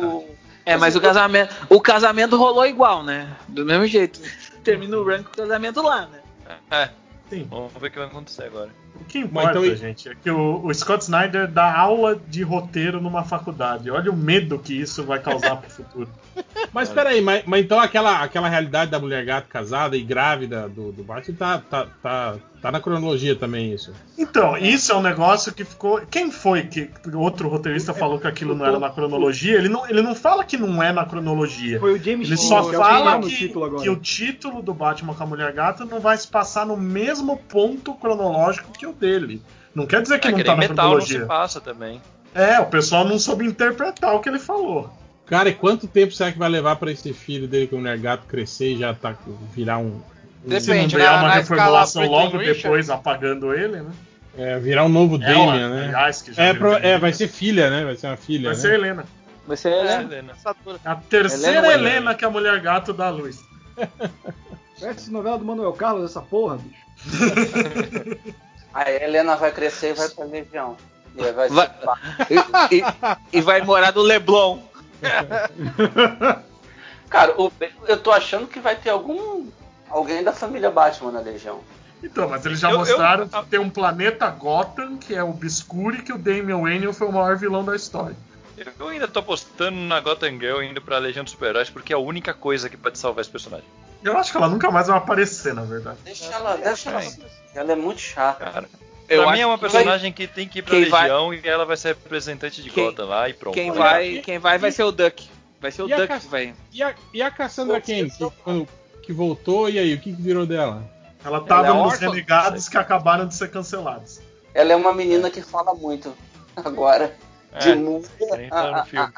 o- 0.04 0.28
É, 0.66 0.76
mas 0.76 0.94
o 0.96 1.00
casamento, 1.00 1.54
o 1.70 1.80
casamento 1.80 2.36
rolou 2.36 2.66
igual, 2.66 3.02
né? 3.04 3.28
Do 3.48 3.64
mesmo 3.64 3.86
jeito. 3.86 4.20
Termina 4.64 4.96
o 4.96 5.04
rank 5.04 5.24
com 5.24 5.32
o 5.32 5.36
casamento 5.36 5.82
lá, 5.82 6.06
né? 6.06 6.22
É. 6.70 6.90
Sim. 7.28 7.46
Vamos 7.50 7.72
ver 7.74 7.88
o 7.88 7.90
que 7.90 7.98
vai 7.98 8.08
acontecer 8.08 8.44
agora. 8.44 8.70
O 9.00 9.04
que 9.04 9.18
importa, 9.18 9.58
então- 9.58 9.76
gente, 9.76 10.08
é 10.08 10.14
que 10.14 10.30
o, 10.30 10.64
o 10.64 10.74
Scott 10.74 11.04
Snyder 11.04 11.48
dá 11.50 11.74
aula 11.74 12.14
de 12.28 12.42
roteiro 12.42 13.00
numa 13.00 13.24
faculdade. 13.24 13.90
Olha 13.90 14.10
o 14.10 14.16
medo 14.16 14.58
que 14.58 14.78
isso 14.78 15.04
vai 15.04 15.18
causar 15.18 15.56
pro 15.56 15.70
futuro. 15.70 16.08
Mas 16.72 16.88
peraí, 16.88 17.20
mas, 17.20 17.42
mas 17.46 17.64
então 17.64 17.80
aquela, 17.80 18.22
aquela 18.22 18.48
realidade 18.48 18.90
da 18.90 18.98
mulher 18.98 19.24
gato 19.24 19.48
casada 19.48 19.96
e 19.96 20.02
grávida 20.02 20.68
do, 20.68 20.92
do 20.92 21.02
Batman 21.02 21.34
tá, 21.36 21.58
tá, 21.58 21.86
tá, 22.02 22.34
tá 22.60 22.72
na 22.72 22.80
cronologia 22.80 23.34
também, 23.34 23.72
isso. 23.72 23.92
Então, 24.16 24.56
isso 24.56 24.92
é 24.92 24.94
um 24.94 25.02
negócio 25.02 25.52
que 25.52 25.64
ficou. 25.64 26.00
Quem 26.10 26.30
foi 26.30 26.64
que 26.64 26.90
outro 27.14 27.48
roteirista 27.48 27.94
falou 27.94 28.18
que 28.18 28.26
aquilo 28.26 28.54
não 28.54 28.66
era 28.66 28.78
na 28.78 28.90
cronologia? 28.90 29.56
Ele 29.56 29.68
não, 29.68 29.88
ele 29.88 30.02
não 30.02 30.14
fala 30.14 30.44
que 30.44 30.56
não 30.56 30.82
é 30.82 30.92
na 30.92 31.04
cronologia. 31.04 31.80
Foi 31.80 31.94
o 31.94 32.02
James 32.02 32.28
Ele 32.28 32.36
Gunn, 32.36 32.42
só 32.48 32.60
que 32.60 32.74
é 32.74 32.78
o 32.78 32.82
que 32.82 32.88
fala 32.88 33.20
que, 33.20 33.28
título 33.28 33.64
agora. 33.64 33.82
que 33.82 33.90
o 33.90 33.96
título 33.96 34.62
do 34.62 34.74
Batman 34.74 35.14
com 35.14 35.22
a 35.22 35.26
Mulher 35.26 35.52
Gata 35.52 35.84
não 35.84 36.00
vai 36.00 36.16
se 36.16 36.28
passar 36.28 36.66
no 36.66 36.76
mesmo 36.76 37.36
ponto 37.36 37.94
cronológico 37.94 38.70
que 38.78 38.86
o 38.86 38.92
dele. 38.92 39.42
Não 39.74 39.86
quer 39.86 40.00
dizer 40.02 40.18
que 40.18 40.28
É, 40.28 40.30
não 40.30 40.38
que 40.38 40.44
tá 40.44 40.52
na 40.54 40.60
metal 40.60 40.94
não 40.94 41.00
se 41.00 41.18
passa 41.26 41.60
também. 41.60 42.00
É, 42.34 42.58
o 42.60 42.66
pessoal 42.66 43.04
não 43.04 43.18
soube 43.18 43.44
interpretar 43.46 44.14
o 44.14 44.20
que 44.20 44.28
ele 44.28 44.38
falou. 44.38 44.90
Cara, 45.26 45.48
e 45.50 45.54
quanto 45.54 45.86
tempo 45.86 46.12
será 46.12 46.32
que 46.32 46.38
vai 46.38 46.48
levar 46.48 46.76
pra 46.76 46.90
esse 46.90 47.12
filho 47.12 47.46
dele 47.46 47.66
com 47.66 47.76
o 47.76 47.80
mulher 47.80 47.98
gato 47.98 48.26
crescer 48.26 48.72
e 48.74 48.78
já 48.78 48.94
tá 48.94 49.14
virar 49.54 49.78
um. 49.78 50.00
um- 50.46 50.60
Se 50.60 50.72
não 50.74 50.88
vier 50.88 51.10
uma 51.10 51.30
reformulação 51.30 52.06
logo 52.06 52.38
depois 52.38 52.88
apagando 52.88 53.52
ele, 53.52 53.82
né? 53.82 53.90
É, 54.36 54.58
virar 54.58 54.84
um 54.84 54.88
novo 54.88 55.16
Ela, 55.22 55.34
Damian, 55.46 55.68
né? 55.74 55.84
aliás, 55.86 56.22
que 56.22 56.32
já 56.32 56.42
é, 56.44 56.54
pro- 56.54 56.74
é, 56.76 56.96
vai 56.98 57.12
ser 57.12 57.28
filha, 57.28 57.68
né? 57.70 57.84
Vai 57.84 57.96
ser 57.96 58.06
uma 58.06 58.16
filha. 58.16 58.48
Vai 58.50 58.56
né? 58.56 58.60
ser 58.62 58.74
Helena. 58.74 59.04
Vai 59.46 59.56
ser 59.56 59.68
É, 59.72 60.00
Helena. 60.00 60.32
A 60.84 60.94
terceira 60.94 61.48
Helena 61.58 61.66
Helena, 61.74 61.88
Helena. 61.90 62.14
que 62.14 62.24
a 62.24 62.30
mulher 62.30 62.60
gato 62.60 62.92
dá 62.92 63.06
à 63.08 63.10
luz. 63.10 63.38
Essa 64.80 65.10
novela 65.10 65.36
do 65.38 65.44
Manuel 65.44 65.72
Carlos, 65.72 66.04
essa 66.10 66.20
porra, 66.22 66.58
bicho. 66.58 66.78
A 68.74 68.90
Helena 68.90 69.36
vai 69.36 69.52
crescer 69.52 69.90
e 69.90 69.94
vai 69.94 70.08
pra 70.08 70.24
Legião. 70.24 70.76
E 71.16 71.24
aí 71.24 71.32
vai, 71.32 71.48
Vai- 71.48 71.70
ser- 72.28 72.28
E, 72.70 72.78
e- 72.78 73.38
e 73.38 73.40
vai 73.40 73.62
morar 73.62 73.92
no 73.94 74.02
Leblon. 74.02 74.58
Cara, 77.08 77.34
o- 77.40 77.50
eu 77.86 77.96
tô 77.98 78.10
achando 78.10 78.46
que 78.46 78.60
vai 78.60 78.76
ter 78.76 78.90
algum. 78.90 79.46
Alguém 79.88 80.22
da 80.22 80.32
família 80.32 80.70
Batman 80.70 81.12
na 81.12 81.20
Legião. 81.20 81.60
Então, 82.02 82.28
mas 82.28 82.44
eles 82.44 82.60
já 82.60 82.68
Eu- 82.68 82.72
eu- 82.74 82.78
mostraram 82.80 83.26
que 83.26 83.46
tem 83.46 83.58
um 83.58 83.70
planeta 83.70 84.28
Gotham, 84.28 84.98
que 84.98 85.14
é 85.14 85.24
o 85.24 85.30
Obscure, 85.30 86.02
que 86.02 86.12
o 86.12 86.18
Damian 86.18 86.60
Wayne 86.60 86.92
foi 86.92 87.08
o 87.08 87.12
maior 87.12 87.36
vilão 87.36 87.64
da 87.64 87.74
história. 87.74 88.14
Eu 88.78 88.88
ainda 88.88 89.06
tô 89.08 89.18
apostando 89.20 89.76
na 89.78 90.00
Gotham 90.00 90.38
Girl 90.38 90.62
indo 90.62 90.80
pra 90.80 90.98
Legião 90.98 91.24
dos 91.24 91.32
Super-Heróis 91.32 91.70
porque 91.70 91.92
é 91.92 91.96
a 91.96 91.98
única 91.98 92.32
coisa 92.34 92.68
que 92.68 92.76
pode 92.76 92.98
salvar 92.98 93.22
esse 93.22 93.30
personagem. 93.30 93.66
Eu 94.02 94.16
acho 94.16 94.30
que 94.30 94.36
ela 94.36 94.48
nunca 94.48 94.70
mais 94.70 94.86
vai 94.86 94.96
aparecer, 94.96 95.52
na 95.54 95.62
verdade. 95.64 95.98
Deixa 96.04 96.32
ela, 96.32 96.56
deixa 96.56 96.90
ela. 96.90 97.02
Ela 97.54 97.72
é 97.72 97.76
muito 97.76 98.00
chata. 98.00 98.44
Cara, 98.44 98.68
Eu 99.08 99.22
pra 99.24 99.32
mim 99.32 99.40
é 99.40 99.46
uma 99.46 99.56
que 99.56 99.62
vai- 99.62 99.70
personagem 99.72 100.12
que 100.12 100.26
tem 100.26 100.46
que 100.48 100.60
ir 100.60 100.62
pra 100.62 100.72
quem 100.76 100.88
vai- 100.88 101.02
Legião 101.02 101.34
e 101.34 101.40
ela 101.44 101.64
vai 101.64 101.76
ser 101.76 101.88
representante 101.88 102.62
de 102.62 102.70
Quem- 102.70 102.84
Gotham 102.84 103.06
lá 103.06 103.28
e 103.28 103.34
pronto. 103.34 103.54
Quem 103.54 103.72
vai, 103.72 104.18
quem 104.18 104.38
vai 104.38 104.58
vai 104.58 104.70
ser 104.70 104.84
o 104.84 104.92
Duck. 104.92 105.28
Vai 105.60 105.72
ser 105.72 105.82
o 105.82 105.88
E 105.88 105.94
Duck 105.94 106.06
Cass- 106.06 106.22
que 106.24 106.28
vai. 106.30 106.54
E 106.72 106.82
a, 106.82 106.94
e 107.12 107.20
a 107.22 107.30
Cassandra 107.30 107.80
Cain, 107.80 108.08
que, 108.08 108.30
quando- 108.44 108.68
que 109.02 109.12
voltou, 109.12 109.68
e 109.68 109.78
aí? 109.78 109.94
O 109.94 110.00
que, 110.00 110.14
que 110.14 110.22
virou 110.22 110.46
dela? 110.46 110.84
Ela 111.24 111.40
tava 111.40 111.66
Ela 111.66 111.78
é 111.78 111.82
nos? 111.82 111.98
Renegados 111.98 112.68
que 112.68 112.76
acabaram 112.78 113.26
de 113.26 113.34
ser 113.34 113.50
cancelados. 113.50 114.20
Ela 114.54 114.72
é 114.72 114.76
uma 114.76 114.92
menina 114.94 115.28
que 115.30 115.42
fala 115.42 115.74
muito. 115.74 116.14
Agora. 116.56 117.16
De 117.60 117.70
É, 117.70 117.74
música 117.74 118.36
nem 118.36 118.48
tá 118.50 118.70
no 118.70 118.76
a, 118.76 118.80
a, 118.80 119.10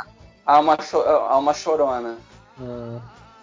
a, 0.46 0.54
a 0.56 0.60
uma, 0.60 0.76
a 1.30 1.38
uma 1.38 1.54
chorona. 1.54 2.16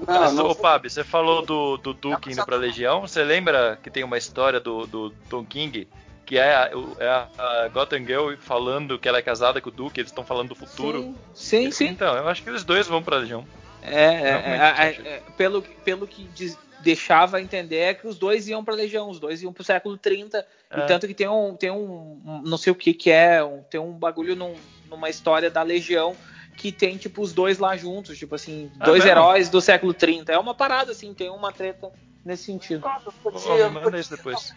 Mas, 0.05 0.33
não 0.33 0.47
ô, 0.47 0.55
Fábio, 0.55 0.89
você 0.89 1.03
falou 1.03 1.43
do, 1.45 1.77
do 1.77 1.93
Duke 1.93 2.31
indo 2.31 2.45
pra 2.45 2.55
Legião. 2.55 3.01
Você 3.01 3.23
lembra 3.23 3.79
que 3.81 3.89
tem 3.89 4.03
uma 4.03 4.17
história 4.17 4.59
do, 4.59 4.85
do 4.85 5.09
Tom 5.29 5.43
King? 5.43 5.87
Que 6.25 6.37
é 6.37 6.53
a, 6.55 6.77
o- 6.77 6.95
é 6.99 7.07
a- 7.07 7.27
a 7.37 7.67
Gotham 7.69 7.99
Girl 8.05 8.33
falando 8.39 8.99
que 8.99 9.07
ela 9.07 9.17
é 9.17 9.21
casada 9.21 9.59
com 9.61 9.69
o 9.69 9.71
Duke, 9.71 9.99
eles 9.99 10.11
estão 10.11 10.23
falando 10.23 10.49
do 10.49 10.55
futuro. 10.55 11.15
Sim, 11.33 11.71
sim. 11.71 11.87
Então, 11.87 12.15
eu 12.15 12.27
acho 12.27 12.43
que 12.43 12.49
os 12.49 12.63
dois 12.63 12.85
vão 12.85 13.01
pra 13.01 13.17
Legião. 13.17 13.45
É, 13.81 14.03
é, 14.03 14.29
é, 14.29 14.87
é, 14.87 15.07
é, 15.15 15.23
pelo, 15.37 15.61
pelo 15.61 16.05
que 16.05 16.23
diz- 16.35 16.57
deixava 16.81 17.41
entender 17.41 17.77
é 17.77 17.93
que 17.93 18.05
os 18.05 18.19
dois 18.19 18.47
iam 18.47 18.63
pra 18.63 18.75
Legião, 18.75 19.09
os 19.09 19.19
dois 19.19 19.41
iam 19.41 19.53
pro 19.53 19.63
século 19.63 19.97
30. 19.97 20.45
É. 20.69 20.79
E 20.79 20.85
tanto 20.85 21.07
que 21.07 21.13
tem 21.13 21.27
um, 21.29 21.55
tem 21.55 21.71
um, 21.71 22.19
um- 22.25 22.41
não 22.45 22.57
sei 22.57 22.71
o 22.71 22.75
que 22.75 22.93
que 22.93 23.09
é, 23.09 23.41
um- 23.43 23.63
tem 23.63 23.79
um 23.79 23.93
bagulho 23.93 24.35
num- 24.35 24.53
numa 24.89 25.09
história 25.09 25.49
da 25.49 25.61
Legião 25.61 26.15
que 26.55 26.71
tem, 26.71 26.97
tipo, 26.97 27.21
os 27.21 27.33
dois 27.33 27.59
lá 27.59 27.77
juntos, 27.77 28.17
tipo 28.17 28.33
assim, 28.33 28.71
Ah, 28.79 28.85
dois 28.85 29.03
mesmo? 29.03 29.11
heróis 29.11 29.47
do 29.49 29.61
século 29.61 29.93
30. 29.93 30.31
É 30.31 30.39
uma 30.39 30.55
parada, 30.55 30.91
assim, 30.91 31.13
tem 31.13 31.29
uma 31.29 31.51
treta 31.51 31.91
nesse 32.25 32.45
sentido. 32.45 32.83
Podia- 33.21 33.69
me 33.69 33.79
manda 33.79 33.99
isso 33.99 34.15
depois. 34.15 34.53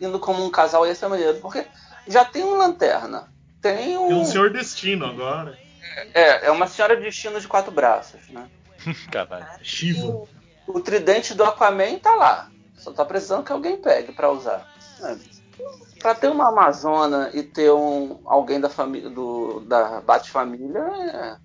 Indo 0.00 0.18
como 0.18 0.44
um 0.44 0.50
casal 0.50 0.86
ia 0.86 0.94
ser 0.94 1.08
maneiro. 1.08 1.38
Porque 1.40 1.64
já 2.06 2.24
tem 2.24 2.44
um 2.44 2.56
lanterna. 2.56 3.32
Tem 3.60 3.96
um. 3.96 4.08
Tem 4.08 4.16
um 4.16 4.24
Senhor 4.24 4.50
Destino 4.50 5.04
agora. 5.06 5.58
É, 6.14 6.46
é 6.46 6.50
uma 6.50 6.66
senhora 6.66 6.96
de 6.96 7.02
destino 7.02 7.40
de 7.40 7.48
quatro 7.48 7.72
braços, 7.72 8.20
né? 8.28 8.48
Caralho. 9.10 9.46
Shiva. 9.62 10.26
O 10.66 10.80
tridente 10.80 11.34
do 11.34 11.42
Aquaman 11.44 11.98
tá 11.98 12.14
lá. 12.14 12.50
Só 12.76 12.92
tá 12.92 13.04
precisando 13.04 13.42
que 13.44 13.50
alguém 13.52 13.76
pegue 13.78 14.12
pra 14.12 14.30
usar. 14.30 14.72
É. 15.02 15.16
Pra 16.00 16.14
ter 16.14 16.28
uma 16.28 16.48
Amazona 16.48 17.30
e 17.34 17.42
ter 17.42 17.72
um 17.72 18.20
alguém 18.24 18.60
da 18.60 18.70
família 18.70 19.10
do 19.10 19.60
da 19.60 20.00
Bate-família, 20.00 20.78
é. 20.78 21.36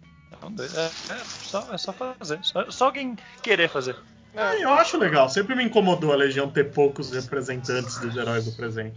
Não, 0.42 0.52
dois- 0.52 0.74
é, 0.76 0.86
é 0.86 1.24
só, 1.46 1.74
é 1.74 1.78
só 1.78 1.94
fazer. 1.94 2.40
Só, 2.44 2.70
só 2.72 2.86
alguém 2.86 3.16
querer 3.42 3.68
fazer. 3.70 3.96
É, 4.36 4.64
eu 4.64 4.70
acho 4.74 4.98
legal. 4.98 5.30
Sempre 5.30 5.56
me 5.56 5.64
incomodou 5.64 6.12
a 6.12 6.16
Legião 6.16 6.50
ter 6.50 6.72
poucos 6.74 7.12
representantes 7.12 7.98
dos 8.00 8.16
heróis 8.16 8.46
do 8.46 8.52
presente. 8.52 8.96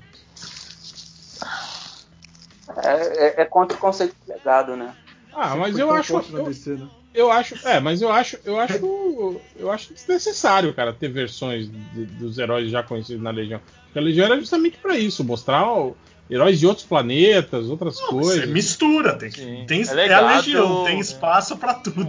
É, 2.83 3.27
é, 3.41 3.43
é 3.43 3.45
contra 3.45 3.77
o 3.77 3.81
conceito 3.81 4.15
de 4.27 4.33
legado, 4.33 4.77
né? 4.77 4.95
Ah, 5.33 5.55
mas 5.57 5.79
eu 5.79 5.91
acho. 5.91 6.15
Eu, 6.15 6.45
DC, 6.45 6.77
né? 6.77 6.89
Eu 7.17 7.31
acho. 7.33 7.57
É, 7.67 7.81
mas 7.81 8.01
eu 8.03 8.13
acho. 8.13 8.39
Eu 8.45 8.59
acho. 8.61 9.41
Eu 9.57 9.71
acho 9.73 9.93
desnecessário, 9.95 10.73
cara, 10.75 10.93
ter 10.93 11.09
versões 11.09 11.69
de- 11.71 12.07
dos 12.07 12.39
heróis 12.39 12.71
já 12.71 12.83
conhecidos 12.83 13.23
na 13.23 13.31
Legião. 13.31 13.61
Porque 13.87 13.99
a 13.99 14.03
Legião 14.03 14.27
era 14.27 14.39
justamente 14.39 14.77
pra 14.79 14.97
isso, 14.99 15.25
mostrar 15.25 15.67
o- 15.73 15.97
heróis 16.31 16.59
de 16.61 16.67
outros 16.67 16.87
planetas, 16.87 17.69
outras 17.69 18.01
coisas. 18.01 18.41
Você 18.45 18.47
mistura, 18.47 19.15
tem, 19.17 19.31
tem, 19.67 19.83
É 19.83 20.07
é, 20.09 20.13
a 20.13 20.37
Legião, 20.37 20.85
tem 20.85 21.01
espaço 21.01 21.57
pra 21.57 21.75
tudo. 21.75 22.09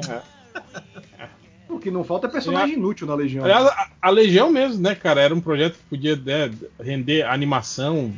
O 1.69 1.79
que 1.79 1.91
não 1.91 2.03
falta 2.03 2.27
é 2.27 2.29
personagem 2.29 2.75
inútil 2.75 3.05
na 3.05 3.13
Legião. 3.13 3.43
Aliás, 3.43 3.65
a, 3.67 3.89
a 4.01 4.09
Legião 4.09 4.49
mesmo, 4.49 4.81
né, 4.81 4.95
cara, 4.95 5.21
era 5.21 5.35
um 5.35 5.41
projeto 5.41 5.73
que 5.73 5.83
podia 5.89 6.15
né, 6.15 6.49
render 6.79 7.23
animação 7.23 8.13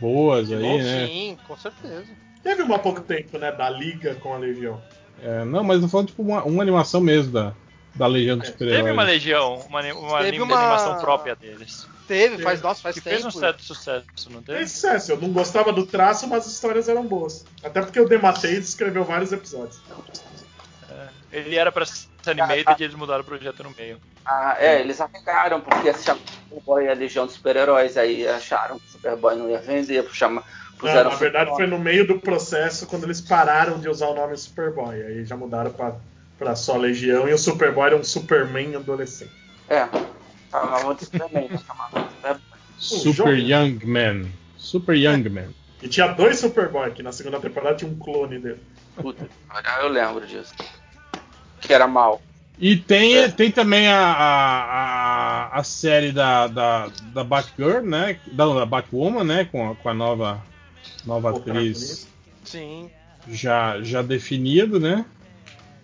boas 0.00 0.50
aí, 0.50 0.60
Bom, 0.62 0.78
né? 0.78 1.06
Sim, 1.06 1.38
com 1.46 1.56
certeza. 1.56 2.06
Teve 2.42 2.62
um 2.62 2.74
há 2.74 2.78
pouco 2.78 3.00
tempo, 3.02 3.38
né, 3.38 3.52
da 3.52 3.68
Liga 3.70 4.14
com 4.16 4.32
a 4.32 4.38
Legião. 4.38 4.80
É, 5.22 5.44
não, 5.44 5.64
mas 5.64 5.82
eu 5.82 5.88
falando 5.88 6.08
tipo 6.08 6.22
uma, 6.22 6.42
uma 6.44 6.62
animação 6.62 7.00
mesmo 7.00 7.32
da, 7.32 7.52
da 7.94 8.06
Legião 8.06 8.36
dos 8.38 8.48
Super-Heróis. 8.48 8.82
Teve 8.82 8.92
uma 8.92 9.02
Legião, 9.04 9.54
uma, 9.68 9.80
uma 9.80 10.18
Teve 10.20 10.40
uma- 10.40 10.56
animação 10.58 10.98
própria 11.00 11.34
deles. 11.34 11.86
Teve, 12.06 12.40
faz, 12.42 12.62
nossa, 12.62 12.80
faz 12.82 12.94
que 12.94 13.00
tempo. 13.00 13.16
fez 13.22 13.24
um 13.26 13.36
certo 13.36 13.62
sucesso, 13.64 14.30
não 14.30 14.40
teve? 14.40 14.58
Fez 14.58 14.70
sucesso, 14.72 15.10
eu 15.12 15.20
não 15.20 15.30
gostava 15.32 15.72
do 15.72 15.84
traço, 15.84 16.28
mas 16.28 16.46
as 16.46 16.52
histórias 16.52 16.88
eram 16.88 17.04
boas. 17.04 17.44
Até 17.64 17.82
porque 17.82 17.98
o 18.00 18.08
Demateis 18.08 18.68
escreveu 18.68 19.02
vários 19.04 19.32
episódios. 19.32 19.80
Ele 21.32 21.56
era 21.56 21.70
pra 21.72 21.84
ser 21.84 22.06
animated 22.26 22.80
e 22.80 22.84
eles 22.84 22.94
mudaram 22.94 23.22
o 23.22 23.24
projeto 23.24 23.62
no 23.62 23.70
meio. 23.76 23.98
Ah, 24.24 24.56
é, 24.58 24.80
eles 24.80 25.00
arregaram, 25.00 25.60
porque 25.60 25.92
se 25.94 26.04
chama 26.04 26.20
Superboy 26.48 26.84
e 26.84 26.88
a 26.88 26.94
Legião 26.94 27.26
dos 27.26 27.34
Super-Heróis, 27.34 27.96
aí 27.96 28.26
acharam 28.26 28.78
que 28.78 28.86
o 28.86 28.90
Superboy 28.90 29.36
não 29.36 29.50
ia 29.50 29.58
vender, 29.58 30.04
chama, 30.12 30.42
Não, 30.82 30.92
na 30.92 31.10
verdade 31.10 31.50
Superboy. 31.50 31.56
foi 31.56 31.66
no 31.66 31.78
meio 31.78 32.06
do 32.06 32.18
processo 32.18 32.86
quando 32.86 33.04
eles 33.04 33.20
pararam 33.20 33.78
de 33.78 33.88
usar 33.88 34.08
o 34.08 34.14
nome 34.14 34.36
Superboy. 34.36 35.02
Aí 35.02 35.24
já 35.24 35.36
mudaram 35.36 35.72
pra, 35.72 35.94
pra 36.38 36.54
só 36.54 36.76
Legião 36.76 37.28
e 37.28 37.32
o 37.32 37.38
Superboy 37.38 37.86
era 37.86 37.96
um 37.96 38.04
Superman 38.04 38.76
adolescente. 38.76 39.32
É, 39.68 39.88
chamavam 40.50 40.94
de 40.94 41.04
Superman. 41.04 41.48
Super 42.78 43.38
Young 43.38 43.80
Man. 43.84 44.28
Super 44.56 44.94
Young 44.94 45.28
Man. 45.28 45.48
E 45.82 45.88
tinha 45.88 46.08
dois 46.08 46.38
Superboy, 46.38 46.90
que 46.90 47.02
na 47.02 47.12
segunda 47.12 47.40
temporada 47.40 47.76
tinha 47.76 47.90
um 47.90 47.96
clone 47.96 48.38
dele. 48.38 48.60
Puta, 48.96 49.28
eu 49.80 49.88
lembro 49.88 50.26
disso. 50.26 50.54
Que 51.60 51.72
era 51.72 51.86
mal. 51.86 52.20
E 52.58 52.76
tem, 52.76 53.30
tem 53.32 53.50
também 53.50 53.86
a, 53.86 53.98
a, 53.98 55.58
a, 55.58 55.62
série 55.62 56.10
da, 56.10 56.46
da, 56.46 56.88
da 57.12 57.22
Batgirl, 57.22 57.82
né? 57.82 58.18
Da, 58.32 58.46
da 58.46 58.64
Batwoman, 58.64 59.24
né? 59.24 59.44
Com 59.44 59.70
a, 59.70 59.76
com 59.76 59.88
a 59.90 59.94
nova, 59.94 60.42
nova 61.04 61.30
atriz 61.36 62.06
Sim. 62.44 62.90
já, 63.28 63.80
já 63.82 64.02
definido, 64.02 64.78
né? 64.80 65.04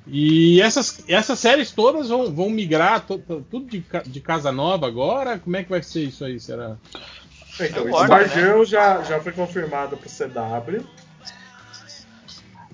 E 0.07 0.61
essas, 0.61 1.05
essas 1.09 1.39
séries 1.39 1.71
todas 1.71 2.09
vão, 2.09 2.33
vão 2.33 2.51
migrar 2.51 3.07
to- 3.07 3.19
to- 3.19 3.47
tudo 3.49 3.67
de, 3.67 3.85
de 4.07 4.21
casa 4.21 4.51
nova 4.51 4.87
agora? 4.87 5.39
Como 5.39 5.57
é 5.57 5.63
que 5.63 5.71
vai 5.71 5.83
ser 5.83 6.03
isso 6.05 6.25
aí? 6.25 6.41
Será? 6.41 6.77
Então, 7.61 7.85
o 7.85 7.91
Warner, 7.93 8.27
Stargirl 8.27 8.65
já, 8.65 9.03
já 9.03 9.21
foi 9.21 9.31
confirmado 9.33 9.97
pro 9.97 10.09
CW. 10.09 10.85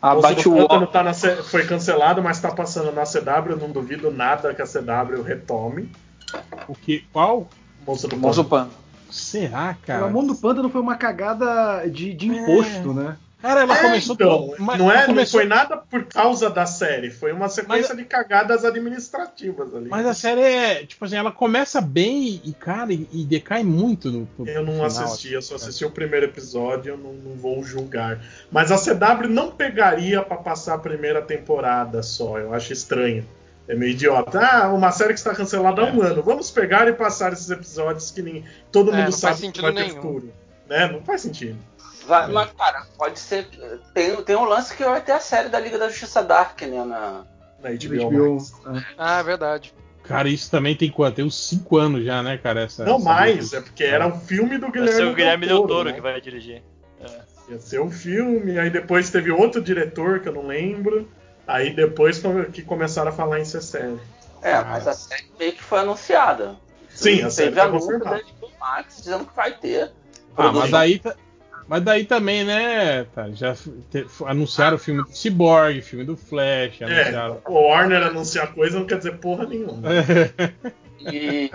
A 0.00 0.14
O 0.14 0.20
Batwoman- 0.22 0.86
tá 0.86 1.02
na 1.02 1.12
C- 1.12 1.42
foi 1.42 1.66
cancelado, 1.66 2.22
mas 2.22 2.40
tá 2.40 2.50
passando 2.52 2.92
na 2.92 3.04
CW. 3.04 3.50
Eu 3.50 3.56
não 3.56 3.70
duvido 3.72 4.10
nada 4.10 4.54
que 4.54 4.62
a 4.62 4.66
CW 4.66 5.22
retome. 5.22 5.90
O 6.68 6.74
que? 6.74 7.04
Qual? 7.12 7.48
Monstro 7.86 8.08
do 8.10 8.16
Monstro 8.16 8.44
Pântano. 8.44 8.72
Será, 9.10 9.76
O 9.82 9.86
cara? 9.86 10.04
Ramon 10.06 10.26
do 10.26 10.34
Pântano 10.34 10.68
foi 10.70 10.80
uma 10.80 10.96
cagada 10.96 11.86
de, 11.88 12.12
de 12.14 12.26
imposto, 12.28 12.92
né? 12.92 13.16
Cara, 13.40 13.60
ela 13.60 13.78
É, 13.78 13.82
começou 13.82 14.14
então, 14.16 14.54
mas 14.58 14.78
não, 14.80 14.90
é, 14.90 14.94
ela 14.94 15.00
não 15.02 15.14
começou- 15.14 15.38
foi 15.38 15.48
nada 15.48 15.76
por 15.76 16.04
causa 16.06 16.50
da 16.50 16.66
série, 16.66 17.08
foi 17.08 17.30
uma 17.32 17.48
sequência 17.48 17.94
de 17.94 18.04
cagadas 18.04 18.64
administrativas 18.64 19.72
ali. 19.76 19.88
Mas 19.88 20.04
a 20.06 20.12
série 20.12 20.40
é, 20.40 20.84
tipo 20.84 21.04
assim, 21.04 21.14
ela 21.14 21.30
começa 21.30 21.80
bem 21.80 22.40
e, 22.44 22.52
cara, 22.52 22.92
e, 22.92 23.08
e 23.12 23.24
decai 23.24 23.62
muito 23.62 24.10
no, 24.10 24.28
no 24.36 24.48
Eu 24.48 24.64
não 24.64 24.72
final, 24.72 24.86
assisti, 24.86 25.32
eu 25.34 25.40
só 25.40 25.54
assim. 25.54 25.66
assisti 25.66 25.84
o 25.84 25.90
primeiro 25.92 26.26
episódio, 26.26 26.90
eu 26.94 26.98
não, 26.98 27.12
não 27.12 27.36
vou 27.36 27.62
julgar. 27.62 28.20
Mas 28.50 28.72
a 28.72 28.76
CW 28.76 29.28
não 29.28 29.52
pegaria 29.52 30.20
pra 30.20 30.36
passar 30.36 30.74
a 30.74 30.78
primeira 30.78 31.22
temporada 31.22 32.02
só, 32.02 32.38
eu 32.38 32.52
acho 32.52 32.72
estranho. 32.72 33.24
É 33.68 33.74
meio 33.74 33.92
idiota. 33.92 34.40
Ah, 34.40 34.72
uma 34.72 34.90
série 34.90 35.12
que 35.12 35.18
está 35.18 35.34
cancelada 35.34 35.82
há 35.82 35.92
um 35.92 36.02
ano. 36.02 36.22
Vamos 36.22 36.50
pegar 36.50 36.88
e 36.88 36.92
passar 36.94 37.32
esses 37.32 37.50
episódios 37.50 38.10
que 38.10 38.22
nem 38.22 38.44
todo 38.72 38.90
É, 38.90 38.96
mundo 38.96 39.04
não 39.04 39.12
sabe 39.12 39.40
faz 39.40 39.52
que 39.52 39.60
vai 39.60 39.72
ter 39.74 39.90
futuro. 39.90 40.32
Né? 40.68 40.88
Não 40.90 41.02
faz 41.02 41.20
sentido. 41.20 41.58
Vai, 42.06 42.26
mas, 42.32 42.50
cara, 42.52 42.86
pode 42.96 43.18
ser. 43.18 43.46
Tem, 43.92 44.16
tem 44.22 44.36
um 44.36 44.44
lance 44.44 44.74
que 44.74 44.82
vai 44.82 45.02
ter 45.02 45.12
a 45.12 45.20
série 45.20 45.50
da 45.50 45.60
Liga 45.60 45.76
da 45.76 45.90
Justiça 45.90 46.22
Dark, 46.22 46.58
né? 46.62 46.82
Na, 46.82 47.26
na 47.62 47.70
HBO. 47.70 48.34
Max. 48.36 48.52
Ah, 48.96 49.20
é 49.20 49.22
verdade. 49.22 49.74
Cara, 50.04 50.26
isso 50.30 50.50
também 50.50 50.74
tem 50.74 50.90
quanto? 50.90 51.16
Tem 51.16 51.24
uns 51.26 51.38
5 51.48 51.76
anos 51.76 52.04
já, 52.04 52.22
né, 52.22 52.38
cara? 52.38 52.62
Essa, 52.62 52.82
Não 52.86 52.96
essa 52.96 53.04
mais, 53.04 53.52
é 53.52 53.60
porque 53.60 53.84
era 53.84 54.06
o 54.06 54.18
filme 54.18 54.56
do 54.56 54.62
Vai 54.62 54.70
Guilherme, 54.70 54.96
ser 54.96 55.04
o 55.04 55.14
Guilherme 55.14 55.46
Del 55.46 55.66
Toro 55.66 55.90
né? 55.90 55.94
que 55.94 56.00
vai 56.00 56.18
dirigir. 56.18 56.62
Ia 57.50 57.58
ser 57.58 57.80
um 57.80 57.90
filme, 57.90 58.58
aí 58.58 58.70
depois 58.70 59.10
teve 59.10 59.30
outro 59.30 59.60
diretor 59.60 60.20
que 60.20 60.28
eu 60.28 60.32
não 60.32 60.46
lembro. 60.46 61.06
Aí 61.48 61.74
depois 61.74 62.22
que 62.52 62.62
começaram 62.62 63.08
a 63.08 63.12
falar 63.12 63.40
em 63.40 63.44
ser 63.44 63.62
série. 63.62 63.96
É, 64.42 64.62
mas 64.62 64.86
a 64.86 64.92
série 64.92 65.24
meio 65.38 65.52
que 65.54 65.62
foi 65.62 65.80
anunciada. 65.80 66.54
Sim, 66.90 67.22
a 67.22 67.30
série 67.30 67.48
Teve 67.48 67.60
foi 67.60 67.68
anúncio 67.68 67.88
confirmada. 67.98 68.22
Max 68.60 68.96
dizendo 68.98 69.24
que 69.24 69.34
vai 69.34 69.52
ter. 69.52 69.90
Ah, 70.36 70.52
mas 70.52 70.70
daí, 70.70 70.98
tá- 70.98 71.16
mas 71.66 71.82
daí 71.82 72.04
também, 72.04 72.44
né? 72.44 73.04
tá, 73.14 73.30
já 73.30 73.54
te- 73.90 74.06
anunciaram 74.26 74.76
o 74.76 74.78
filme 74.78 75.02
do 75.02 75.10
Cyborg, 75.10 75.80
filme 75.82 76.04
do 76.04 76.16
Flash, 76.16 76.80
É, 76.80 76.84
anunciaram. 76.84 77.40
o 77.46 77.52
Warner 77.54 78.02
anunciar 78.06 78.52
coisa 78.52 78.78
não 78.78 78.86
quer 78.86 78.98
dizer 78.98 79.18
porra 79.18 79.46
nenhuma. 79.46 79.82
E 81.00 81.50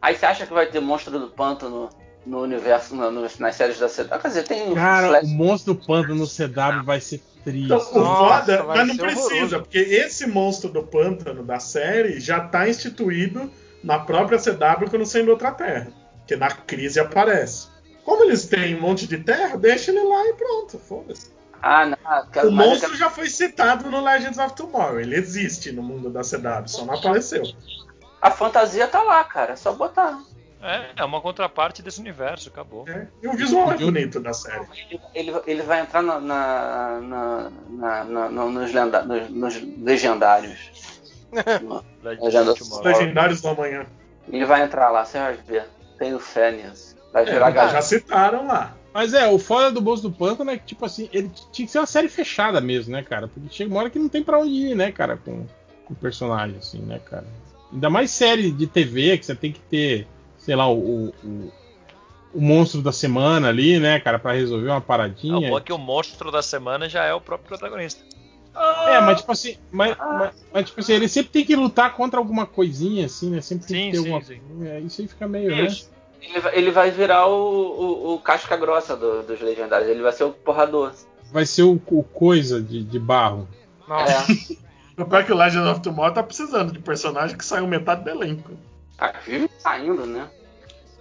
aí 0.00 0.14
você 0.16 0.26
acha 0.26 0.46
que 0.46 0.52
vai 0.52 0.66
ter 0.66 0.80
monstro 0.80 1.18
do 1.18 1.28
pântano 1.28 1.90
no 2.26 2.42
universo, 2.42 2.94
no- 2.96 3.10
no- 3.10 3.20
nas 3.38 3.54
séries 3.54 3.78
da 3.78 3.88
CW? 3.88 4.18
Quer 4.20 4.28
dizer, 4.28 4.42
tem 4.44 4.74
Cara, 4.74 5.08
Flash. 5.08 5.24
o 5.24 5.28
monstro 5.28 5.74
do 5.74 5.80
pântano 5.86 6.14
no 6.14 6.26
CW 6.26 6.82
vai 6.84 7.00
ser 7.00 7.22
triste. 7.48 7.64
Então, 7.64 7.78
o 7.78 7.82
foda, 7.82 8.64
mas 8.64 8.88
não 8.88 8.96
precisa, 8.96 9.26
horroroso. 9.26 9.60
porque 9.60 9.78
esse 9.78 10.26
monstro 10.26 10.70
do 10.70 10.82
pântano 10.82 11.42
da 11.42 11.58
série 11.58 12.20
já 12.20 12.40
tá 12.40 12.68
instituído 12.68 13.50
na 13.82 13.98
própria 13.98 14.38
CW 14.38 14.90
quando 14.90 15.06
saindo 15.06 15.30
outra 15.30 15.50
terra. 15.52 15.88
Que 16.26 16.36
na 16.36 16.50
crise 16.50 17.00
aparece. 17.00 17.68
Como 18.04 18.24
eles 18.24 18.46
têm 18.46 18.76
um 18.76 18.80
monte 18.80 19.06
de 19.06 19.18
terra, 19.18 19.56
deixa 19.56 19.90
ele 19.90 20.02
lá 20.02 20.26
e 20.26 20.34
pronto, 20.34 20.78
foda-se. 20.78 21.30
Ah, 21.62 21.86
não. 21.86 22.48
O 22.48 22.52
monstro 22.52 22.96
já 22.96 23.10
foi 23.10 23.28
citado 23.28 23.90
no 23.90 24.02
Legends 24.02 24.38
of 24.38 24.54
Tomorrow. 24.54 25.00
Ele 25.00 25.16
existe 25.16 25.72
no 25.72 25.82
mundo 25.82 26.08
da 26.08 26.20
CW, 26.20 26.66
só 26.68 26.84
não 26.84 26.94
apareceu. 26.94 27.42
A 28.20 28.30
fantasia 28.30 28.86
tá 28.86 29.02
lá, 29.02 29.24
cara. 29.24 29.54
É 29.54 29.56
só 29.56 29.72
botar. 29.72 30.20
É, 30.60 30.90
é 30.96 31.04
uma 31.04 31.20
contraparte 31.20 31.82
desse 31.82 32.00
universo, 32.00 32.48
acabou. 32.48 32.84
E 33.22 33.28
o 33.28 33.32
visual 33.34 33.72
é 33.72 33.76
bonito 33.76 34.18
da 34.18 34.32
série. 34.32 34.66
Ele, 35.14 35.32
ele 35.46 35.62
vai 35.62 35.80
entrar 35.80 36.02
na, 36.02 36.18
na, 36.20 37.00
na, 37.00 37.50
na- 37.70 38.04
na- 38.04 38.28
no- 38.28 38.50
nos, 38.50 38.72
lenda- 38.72 39.04
nos- 39.04 39.30
nos 39.30 39.62
legendários. 39.80 40.98
Os 42.20 42.80
legendários 42.82 43.40
do 43.42 43.48
amanhã. 43.48 43.86
Ele 44.32 44.44
vai 44.44 44.62
entrar 44.62 44.90
lá, 44.90 45.04
você 45.04 45.18
vai 45.18 45.34
ver. 45.36 45.68
Tenho 45.98 46.18
fé 46.18 46.50
nisso. 46.52 46.96
Vai 47.12 47.24
virar 47.24 47.48
É, 47.48 47.52
galera. 47.52 47.72
já 47.74 47.82
citaram 47.82 48.46
lá. 48.46 48.74
Mas 48.92 49.12
é, 49.14 49.26
o 49.28 49.38
foda 49.38 49.70
do 49.70 49.80
Bolso 49.80 50.02
do 50.02 50.10
Pântano 50.10 50.50
é 50.50 50.56
que, 50.58 50.64
tipo 50.66 50.84
assim, 50.84 51.08
ele 51.12 51.30
tinha 51.52 51.66
que 51.66 51.72
ser 51.72 51.78
uma 51.78 51.86
série 51.86 52.08
fechada 52.08 52.60
mesmo, 52.60 52.92
né, 52.92 53.02
cara? 53.02 53.28
Porque 53.28 53.48
chega 53.54 53.70
uma 53.70 53.80
hora 53.80 53.90
que 53.90 53.98
não 53.98 54.08
tem 54.08 54.22
pra 54.22 54.38
onde 54.38 54.50
ir, 54.50 54.74
né, 54.74 54.90
cara, 54.90 55.16
com, 55.16 55.46
com 55.84 55.92
o 55.92 55.96
personagem, 55.96 56.56
assim, 56.58 56.78
né, 56.80 56.98
cara? 57.04 57.26
Ainda 57.72 57.90
mais 57.90 58.10
série 58.10 58.50
de 58.50 58.66
TV, 58.66 59.18
que 59.18 59.26
você 59.26 59.34
tem 59.34 59.52
que 59.52 59.60
ter, 59.60 60.06
sei 60.38 60.56
lá, 60.56 60.70
o, 60.70 61.08
o, 61.22 61.52
o 62.34 62.40
monstro 62.40 62.80
da 62.82 62.92
semana 62.92 63.48
ali, 63.48 63.78
né, 63.78 64.00
cara, 64.00 64.18
pra 64.18 64.32
resolver 64.32 64.68
uma 64.68 64.78
O 64.78 64.82
paradinha. 64.82 65.50
bom 65.50 65.58
é 65.58 65.60
que 65.60 65.72
o 65.72 65.78
monstro 65.78 66.30
da 66.30 66.42
semana 66.42 66.88
já 66.88 67.04
é 67.04 67.12
o 67.14 67.20
próprio 67.20 67.48
protagonista. 67.48 68.02
É, 68.88 69.00
mas 69.00 69.18
tipo 69.20 69.30
assim, 69.30 69.56
mas, 69.70 69.96
mas- 69.98 70.46
mas, 70.52 70.66
tipo 70.66 70.80
assim, 70.80 70.92
ele 70.94 71.06
sempre 71.08 71.30
tem 71.30 71.44
que 71.44 71.54
lutar 71.54 71.94
contra 71.94 72.18
alguma 72.18 72.44
coisinha, 72.46 73.06
assim, 73.06 73.30
né? 73.30 73.40
Sempre 73.40 73.66
tem 73.66 73.76
Sim, 73.76 73.84
que 73.84 73.90
ter 73.92 74.02
sim, 74.02 74.12
alguma 74.12 74.24
sim. 74.24 74.66
É, 74.66 74.80
Isso 74.80 75.00
aí 75.00 75.06
fica 75.08 75.28
meio, 75.28 75.50
né? 75.54 75.68
Ele, 76.20 76.40
vai- 76.40 76.56
ele 76.58 76.70
vai 76.72 76.90
virar 76.90 77.26
o, 77.28 77.34
o, 78.10 78.14
o 78.14 78.18
casca 78.18 78.56
grossa 78.56 78.96
do- 78.96 79.22
dos 79.22 79.40
legendários. 79.40 79.88
Ele 79.88 80.02
vai 80.02 80.12
ser 80.12 80.24
o 80.24 80.32
porrador. 80.32 80.92
Vai 81.30 81.46
ser 81.46 81.62
o, 81.62 81.80
o 81.86 82.02
coisa 82.02 82.60
de, 82.60 82.82
de 82.82 82.98
barro. 82.98 83.46
O 84.98 85.04
pior 85.04 85.20
é 85.20 85.24
que 85.24 85.32
o 85.32 85.36
Legends 85.36 85.68
of 85.68 85.80
Tomorrow 85.80 86.12
tá 86.12 86.24
precisando 86.24 86.72
de 86.72 86.80
personagem 86.80 87.36
que 87.38 87.44
saiu 87.44 87.68
metade 87.68 88.02
do 88.02 88.10
elenco. 88.10 88.50
Tá 88.98 89.14
vive 89.24 89.48
saindo, 89.58 90.04
né? 90.04 90.28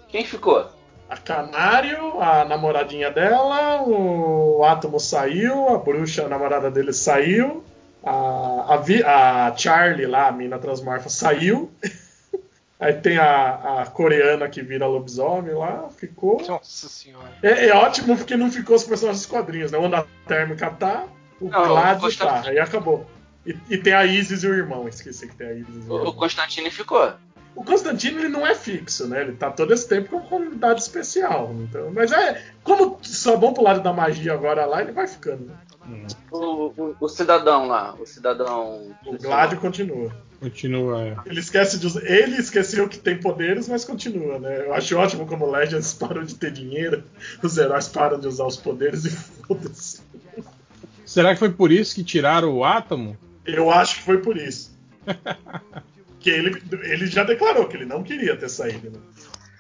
Quem 0.08 0.24
ficou? 0.24 0.70
A 1.10 1.18
Canário, 1.18 2.22
a 2.22 2.46
namoradinha 2.46 3.10
dela, 3.12 3.82
o 3.82 4.64
Átomo 4.64 5.00
saiu, 5.00 5.70
a 5.70 5.78
bruxa, 5.78 6.26
a 6.26 6.30
namorada 6.30 6.70
dele 6.70 6.94
saiu, 6.94 7.64
a, 8.04 8.74
a, 8.74 8.78
Vi- 8.78 9.04
a 9.04 9.54
Charlie 9.56 10.06
lá, 10.06 10.28
a 10.28 10.32
mina 10.32 10.60
transmorfa, 10.60 11.10
saiu. 11.10 11.72
Aí 12.80 12.94
tem 12.94 13.18
a, 13.18 13.82
a 13.82 13.86
coreana 13.88 14.48
que 14.48 14.62
vira 14.62 14.86
lobisomem 14.86 15.56
lá, 15.56 15.90
ficou. 15.90 16.40
Nossa 16.48 16.88
senhora. 16.88 17.34
É, 17.42 17.70
é 17.70 17.74
ótimo 17.76 18.16
porque 18.16 18.38
não 18.38 18.52
ficou 18.52 18.76
os 18.76 18.84
personagens 18.84 19.22
dos 19.24 19.32
quadrinhos, 19.32 19.72
né? 19.72 19.80
O 19.80 19.84
Onda 19.84 20.06
Térmica 20.28 20.70
tá, 20.70 21.06
o 21.42 21.50
Não, 21.50 21.68
Gladys 21.68 21.98
o 22.04 22.06
Constant- 22.06 22.44
tá, 22.44 22.50
aí 22.50 22.60
acabou. 22.60 23.10
E, 23.46 23.58
e 23.70 23.78
tem 23.80 23.94
a 23.94 24.06
Isis 24.06 24.44
e 24.44 24.48
o 24.48 24.54
irmão, 24.54 24.88
esqueci 24.88 25.28
que 25.28 25.36
tem 25.36 25.48
a 25.48 25.54
Isis 25.54 25.68
e 25.76 25.90
o 25.90 25.94
O, 25.94 25.98
irmão. 25.98 26.08
o 26.10 26.14
Constantine 26.14 26.70
ficou. 26.70 27.12
O 27.58 27.64
Constantino 27.64 28.20
ele 28.20 28.30
não 28.30 28.46
é 28.46 28.54
fixo, 28.54 29.08
né? 29.08 29.24
Ele 29.24 29.32
tá 29.32 29.50
todo 29.50 29.74
esse 29.74 29.90
tempo 29.90 30.10
como 30.10 30.28
convidado 30.28 30.80
especial. 30.80 31.52
Então, 31.60 31.92
mas 31.92 32.12
é. 32.12 32.44
Como 32.64 33.00
só 33.02 33.36
vão 33.36 33.52
pro 33.52 33.64
lado 33.64 33.82
da 33.82 33.92
magia 33.92 34.32
agora 34.32 34.64
lá, 34.68 34.80
ele 34.80 34.92
vai 34.92 35.08
ficando. 35.08 35.52
Né? 35.88 36.06
O, 36.32 36.72
o, 36.78 36.96
o 37.02 37.10
cidadão 37.10 37.66
lá. 37.66 37.96
O 37.96 38.06
cidadão. 38.06 38.96
O 39.04 39.18
Gladio 39.18 39.60
continua. 39.60 40.16
Continua. 40.40 41.02
é. 41.02 41.16
Ele 41.26 41.40
esquece 41.40 41.80
de 41.80 41.88
usar. 41.88 42.06
Ele 42.06 42.36
esqueceu 42.36 42.88
que 42.88 43.00
tem 43.00 43.20
poderes, 43.20 43.68
mas 43.68 43.84
continua, 43.84 44.38
né? 44.38 44.68
Eu 44.68 44.76
acho 44.76 44.96
ótimo 44.96 45.26
como 45.26 45.46
o 45.46 45.52
Legends 45.52 45.96
parou 45.98 46.24
de 46.24 46.36
ter 46.36 46.52
dinheiro, 46.52 47.04
os 47.42 47.58
heróis 47.58 47.88
param 47.88 48.20
de 48.20 48.28
usar 48.28 48.46
os 48.46 48.58
poderes 48.58 49.04
e 49.06 49.10
foda-se. 49.48 50.00
Será 51.04 51.34
que 51.34 51.40
foi 51.40 51.50
por 51.50 51.72
isso 51.72 51.96
que 51.96 52.04
tiraram 52.04 52.54
o 52.54 52.64
átomo? 52.64 53.18
Eu 53.44 53.72
acho 53.72 53.96
que 53.96 54.04
foi 54.04 54.20
por 54.20 54.38
isso. 54.38 54.78
que 56.28 56.32
ele, 56.32 56.62
ele 56.84 57.08
já 57.08 57.24
declarou 57.24 57.68
que 57.70 57.78
ele 57.78 57.86
não 57.86 58.04
queria 58.04 58.36
ter 58.36 58.50
saído, 58.50 58.92
né? 58.92 59.00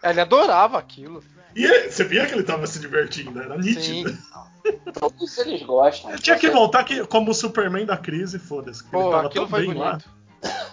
Ele 0.03 0.19
adorava 0.19 0.77
aquilo. 0.77 1.23
E 1.55 1.63
ele- 1.63 1.89
você 1.89 2.03
via 2.03 2.25
que 2.25 2.33
ele 2.33 2.43
tava 2.43 2.67
se 2.67 2.77
divertindo, 2.77 3.41
era 3.41 3.57
nítido. 3.57 4.15
Todos 4.93 5.37
eles 5.37 5.63
gostam. 5.63 6.11
Ele 6.11 6.19
tinha 6.19 6.37
que 6.37 6.49
voltar 6.49 6.83
que, 6.83 7.05
como 7.07 7.31
o 7.31 7.33
Superman 7.33 7.85
da 7.85 7.95
crise, 7.95 8.37
foda-se. 8.37 8.83
ele 8.83 8.91
tava 9.03 9.27
aquilo 9.27 9.45
tão 9.45 9.47
foi 9.49 9.65
bem 9.67 9.73
lá. 9.75 9.91
bonito. 9.91 10.09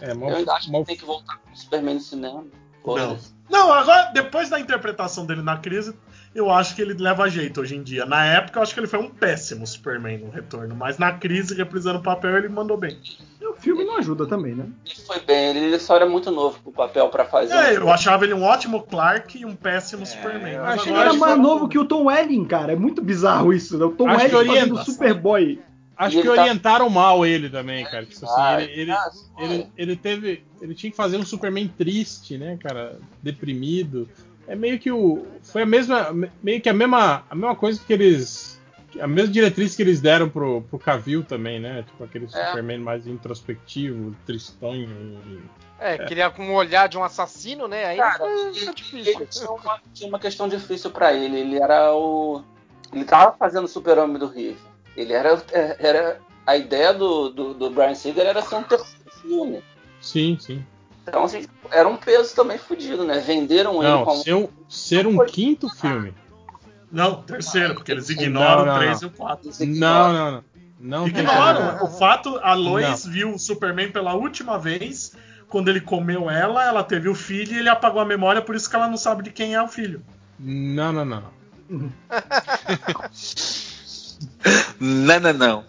É, 0.01 0.10
Eu 0.10 0.37
ainda 0.37 0.53
acho 0.55 0.71
que 0.71 0.85
tem 0.85 0.97
que 0.97 1.05
voltar 1.05 1.39
com 1.39 1.53
o 1.53 1.57
Superman 1.57 1.94
no 1.94 2.01
cinema. 2.01 2.44
Não. 2.85 3.19
Não, 3.49 3.73
agora, 3.73 4.10
depois 4.12 4.51
da 4.51 4.59
interpretação 4.59 5.25
dele 5.25 5.43
na 5.43 5.57
crise, 5.59 5.94
eu 6.35 6.51
acho 6.51 6.75
que 6.75 6.83
ele 6.83 6.94
leva 6.94 7.28
jeito 7.31 7.60
hoje 7.60 7.77
em 7.77 7.83
dia. 7.83 8.05
Na 8.05 8.25
época, 8.27 8.59
eu 8.59 8.62
acho 8.62 8.75
que 8.75 8.81
ele 8.81 8.87
foi 8.87 8.99
um 8.99 9.09
péssimo 9.09 9.67
Superman 9.67 10.19
no 10.19 10.31
retorno, 10.31 10.75
mas 10.75 10.99
na 10.99 11.12
crise, 11.12 11.55
reprisando 11.55 12.01
o 12.01 12.03
papel, 12.03 12.37
ele 12.37 12.49
mandou 12.49 12.77
bem. 12.77 13.01
O 13.65 13.69
filme 13.75 13.83
não 13.85 13.97
ajuda 13.97 14.27
também, 14.27 14.55
né? 14.55 14.67
Ele 14.85 14.95
foi 15.07 15.21
bem. 15.21 15.57
Ele 15.57 15.79
só 15.79 15.97
era 15.97 16.07
muito 16.07 16.31
novo 16.31 16.59
pro 16.63 16.71
papel 16.71 17.09
pra 17.09 17.25
fazer. 17.25 17.55
É, 17.55 17.77
eu 17.79 17.91
achava 17.91 18.25
ele 18.25 18.35
um 18.35 18.43
ótimo 18.43 18.83
Clark 18.83 19.39
e 19.39 19.47
um 19.47 19.57
péssimo 19.57 20.05
Superman. 20.05 20.53
Eu 20.53 20.63
Mas 20.63 20.73
achei 20.75 20.85
que 20.85 20.91
agora 20.91 21.01
era 21.05 21.11
acho 21.13 21.19
mais 21.21 21.35
que- 21.35 21.41
novo 21.41 21.69
que 21.69 21.79
o 21.79 21.85
Tom 21.87 22.05
Welling, 22.05 22.45
cara. 22.45 22.73
É 22.73 22.77
muito 22.77 23.01
bizarro 23.01 23.55
isso, 23.55 23.79
né? 23.79 23.87
O 23.87 23.93
Tom 23.93 24.07
Acho 24.09 24.37
Welling 24.37 24.49
fazendo 24.55 24.85
Superboy. 24.85 25.59
Acho 25.97 26.21
que 26.21 26.27
ele 26.29 26.35
tá- 26.37 26.43
orientaram 26.43 26.91
mal 26.91 27.25
ele 27.25 27.49
também, 27.49 27.85
cara. 27.87 28.05
Tipo 28.05 28.27
assim, 28.27 28.35
Ah, 28.41 28.61
ele, 28.63 28.81
ele, 28.83 28.91
ah, 28.93 29.11
ele, 29.39 29.67
ele 29.79 29.97
teve. 29.97 30.45
Ele 30.61 30.75
tinha 30.75 30.91
que 30.91 30.97
fazer 30.97 31.17
um 31.17 31.25
Superman 31.25 31.67
triste, 31.79 32.37
né, 32.37 32.59
cara? 32.63 32.99
Deprimido. 33.23 34.07
É 34.47 34.55
meio 34.55 34.79
que 34.79 34.91
o. 34.93 35.25
Foi 35.43 35.63
a 35.63 35.67
mesma. 35.67 36.09
Meio 36.43 36.61
que 36.61 36.69
a 36.69 36.75
mesma, 36.75 37.23
a 37.31 37.35
mesma 37.35 37.57
coisa 37.57 37.81
que 37.87 37.93
eles. 37.93 38.53
A 39.01 39.07
mesma 39.07 39.33
diretriz 39.33 39.75
que 39.75 39.83
eles 39.83 40.01
deram 40.01 40.28
pro, 40.28 40.62
pro 40.62 40.78
Cavill 40.78 41.25
também, 41.25 41.59
né? 41.60 41.83
Tipo 41.87 42.05
aquele 42.05 42.27
É. 42.27 42.28
Superman 42.47 42.78
mais 42.78 43.07
introspectivo, 43.07 44.15
tristonho. 44.27 44.89
e- 45.27 45.65
É, 45.81 45.99
queria 45.99 46.31
com 46.31 46.49
o 46.51 46.55
olhar 46.55 46.89
de 46.89 46.97
um 46.97 47.03
assassino, 47.05 47.67
né? 47.67 47.85
Aí 47.85 47.97
Cara, 47.99 48.25
ele- 48.27 48.73
difícil. 48.75 49.27
tinha 49.27 49.51
uma, 49.51 49.81
tinha 49.93 50.09
uma 50.09 50.19
questão 50.19 50.49
difícil 50.49 50.91
pra 50.91 51.12
ele. 51.12 51.39
Ele 51.41 51.57
era 51.60 51.93
o. 51.94 52.43
Ele 52.93 53.05
tava 53.05 53.37
fazendo 53.37 53.65
o 53.65 53.69
super-homem 53.69 54.17
do 54.19 54.27
Riff. 54.28 54.59
Ele 54.97 55.12
era. 55.12 55.43
era 55.78 56.21
a 56.47 56.57
ideia 56.57 56.93
do, 56.93 57.31
do, 57.31 57.55
do 57.55 57.71
Brian 57.71 57.94
Singer 57.94 58.25
era 58.27 58.41
ser 58.43 58.55
um 58.57 58.62
terceiro 58.62 59.10
filme. 59.23 59.62
Sim, 60.01 60.37
sim. 60.39 60.65
Então, 61.07 61.25
assim, 61.25 61.47
era 61.71 61.89
um 61.89 61.97
peso 61.97 62.35
também 62.35 62.57
fudido, 62.59 63.03
né? 63.05 63.19
Venderam 63.19 63.83
ele 63.83 63.91
Não, 63.91 64.05
como. 64.05 64.23
ser 64.23 64.35
um, 64.35 64.49
ser 64.69 65.07
um 65.07 65.25
quinto 65.27 65.69
filme. 65.71 66.15
Não, 66.94 67.23
terceiro, 67.23 67.75
porque 67.75 67.91
eles 67.91 68.09
ignoram 68.09 68.65
Não, 68.65 68.67
não, 68.67 68.75
o 68.77 68.78
3 68.78 69.01
não. 69.01 69.09
e 69.09 69.10
o 69.10 69.15
4. 69.17 69.51
Não, 69.67 70.12
não, 70.12 70.31
não. 70.33 70.44
Não 70.78 71.09
Ignoram. 71.09 71.83
O 71.85 71.89
fato, 71.89 72.39
a 72.43 72.53
Lois 72.55 73.07
viu 73.07 73.35
o 73.35 73.39
Superman 73.39 73.91
pela 73.91 74.15
última 74.15 74.59
vez. 74.59 75.17
Quando 75.49 75.69
ele 75.69 75.81
comeu 75.81 76.31
ela, 76.31 76.65
ela 76.65 76.85
teve 76.85 77.09
o 77.09 77.15
filho 77.15 77.55
e 77.55 77.59
ele 77.59 77.69
apagou 77.69 78.01
a 78.01 78.05
memória, 78.05 78.43
por 78.43 78.55
isso 78.55 78.69
que 78.69 78.77
ela 78.77 78.89
não 78.89 78.97
sabe 78.97 79.23
de 79.25 79.31
quem 79.31 79.55
é 79.55 79.62
o 79.62 79.69
filho. 79.69 80.03
Não, 80.39 80.93
não, 80.93 81.05
não. 81.05 81.23
Não, 84.78 85.21
não, 85.21 85.33
não. 85.33 85.65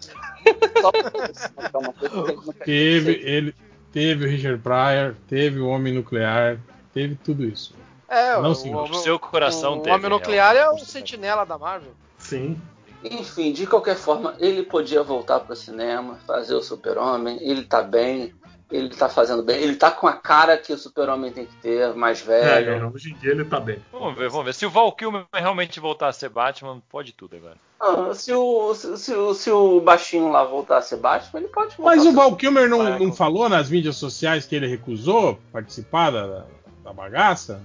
Teve 2.64 3.12
ele, 3.24 3.54
teve 3.92 4.24
o 4.24 4.28
Richard 4.28 4.62
Pryor, 4.62 5.14
teve 5.28 5.58
o 5.58 5.66
Homem 5.66 5.94
Nuclear, 5.94 6.58
teve 6.92 7.14
tudo 7.16 7.44
isso. 7.44 7.74
É, 8.08 8.34
Não, 8.40 8.50
o, 8.50 8.54
senhor. 8.54 8.90
o- 8.90 8.94
Seu 8.94 9.18
coração 9.18 9.78
o 9.78 9.80
teve, 9.80 9.96
Homem 9.96 10.10
Nuclear 10.10 10.54
é 10.56 10.68
o 10.70 10.78
sentinela 10.78 11.44
da 11.44 11.58
Marvel. 11.58 11.92
Sim. 12.18 12.60
Enfim, 13.04 13.52
de 13.52 13.66
qualquer 13.66 13.96
forma, 13.96 14.34
ele 14.38 14.62
podia 14.62 15.02
voltar 15.02 15.40
pro 15.40 15.54
cinema, 15.54 16.18
fazer 16.26 16.54
o 16.54 16.62
super-homem, 16.62 17.38
ele 17.40 17.62
tá 17.64 17.82
bem, 17.82 18.34
ele 18.70 18.88
tá 18.88 19.08
fazendo 19.08 19.42
bem, 19.44 19.60
ele 19.62 19.76
tá 19.76 19.90
com 19.90 20.08
a 20.08 20.12
cara 20.14 20.56
que 20.56 20.72
o 20.72 20.78
super-homem 20.78 21.30
tem 21.30 21.46
que 21.46 21.54
ter, 21.56 21.94
mais 21.94 22.20
velho. 22.20 22.70
É, 22.70 22.86
hoje 22.86 23.12
em 23.12 23.14
dia 23.18 23.30
ele 23.32 23.44
tá 23.44 23.60
bem. 23.60 23.80
Vamos 23.92 24.16
ver, 24.16 24.28
vamos 24.28 24.46
ver. 24.46 24.54
Se 24.54 24.66
o 24.66 24.70
Val 24.70 24.90
Kilmer 24.92 25.24
realmente 25.32 25.78
voltar 25.78 26.08
a 26.08 26.12
ser 26.12 26.28
Batman, 26.30 26.80
pode 26.88 27.12
tudo 27.12 27.36
agora. 27.36 27.56
Ah, 27.78 28.12
se, 28.14 28.32
o, 28.32 28.74
se, 28.74 28.96
se 28.96 29.14
o, 29.14 29.34
se 29.34 29.50
o 29.50 29.80
baixinho 29.80 30.30
lá 30.32 30.42
voltar 30.42 30.78
a 30.78 30.82
ser 30.82 30.96
Batman, 30.96 31.40
ele 31.40 31.48
pode 31.48 31.76
voltar 31.76 31.94
Mas 31.96 32.06
o 32.06 32.12
Val 32.12 32.34
Kilmer 32.34 32.68
não, 32.68 32.98
não 32.98 33.12
falou 33.12 33.48
nas 33.48 33.68
mídias 33.70 33.96
sociais 33.96 34.46
que 34.46 34.56
ele 34.56 34.66
recusou 34.66 35.38
participar 35.52 36.10
da, 36.10 36.44
da 36.82 36.92
bagaça? 36.92 37.60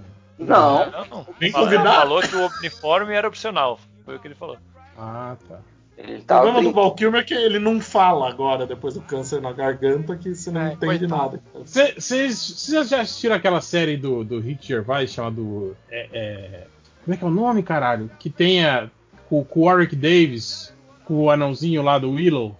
Não. 0.46 0.90
não. 0.90 1.26
Nem 1.40 1.50
Falou- 1.50 1.66
convidado. 1.68 2.00
Falou 2.00 2.22
que 2.22 2.36
o 2.36 2.46
uniforme 2.58 3.14
era 3.14 3.28
opcional. 3.28 3.78
Foi 4.04 4.16
o 4.16 4.18
que 4.18 4.28
ele 4.28 4.34
falou. 4.34 4.56
Ah, 4.98 5.36
tá. 5.48 5.58
Ele 5.96 6.18
O 6.18 6.22
problema 6.24 6.62
do 6.62 6.72
Val 6.72 6.94
Kilmer 6.94 7.20
é 7.20 7.24
que 7.24 7.34
ele 7.34 7.58
não 7.58 7.80
fala 7.80 8.28
agora, 8.28 8.66
depois 8.66 8.94
do 8.94 9.02
câncer 9.02 9.40
na 9.40 9.52
garganta, 9.52 10.16
que 10.16 10.34
você 10.34 10.50
não 10.50 10.72
entende 10.72 11.06
nada. 11.06 11.40
Vocês 11.64 12.66
já 12.88 13.02
assistiram 13.02 13.36
aquela 13.36 13.60
série 13.60 13.96
do, 13.96 14.24
do 14.24 14.40
Rick 14.40 14.66
Gervais 14.66 15.12
chamado. 15.12 15.76
É, 15.90 16.08
é, 16.12 16.66
como 17.04 17.14
é 17.14 17.16
que 17.16 17.24
é 17.24 17.26
o 17.26 17.30
nome, 17.30 17.62
caralho? 17.62 18.10
Que 18.18 18.30
tenha 18.30 18.90
com, 19.28 19.44
com 19.44 19.60
o 19.60 19.64
Warwick 19.64 19.94
Davis, 19.94 20.74
com 21.04 21.24
o 21.24 21.30
anãozinho 21.30 21.82
lá 21.82 21.98
do 21.98 22.10
Willow. 22.12 22.56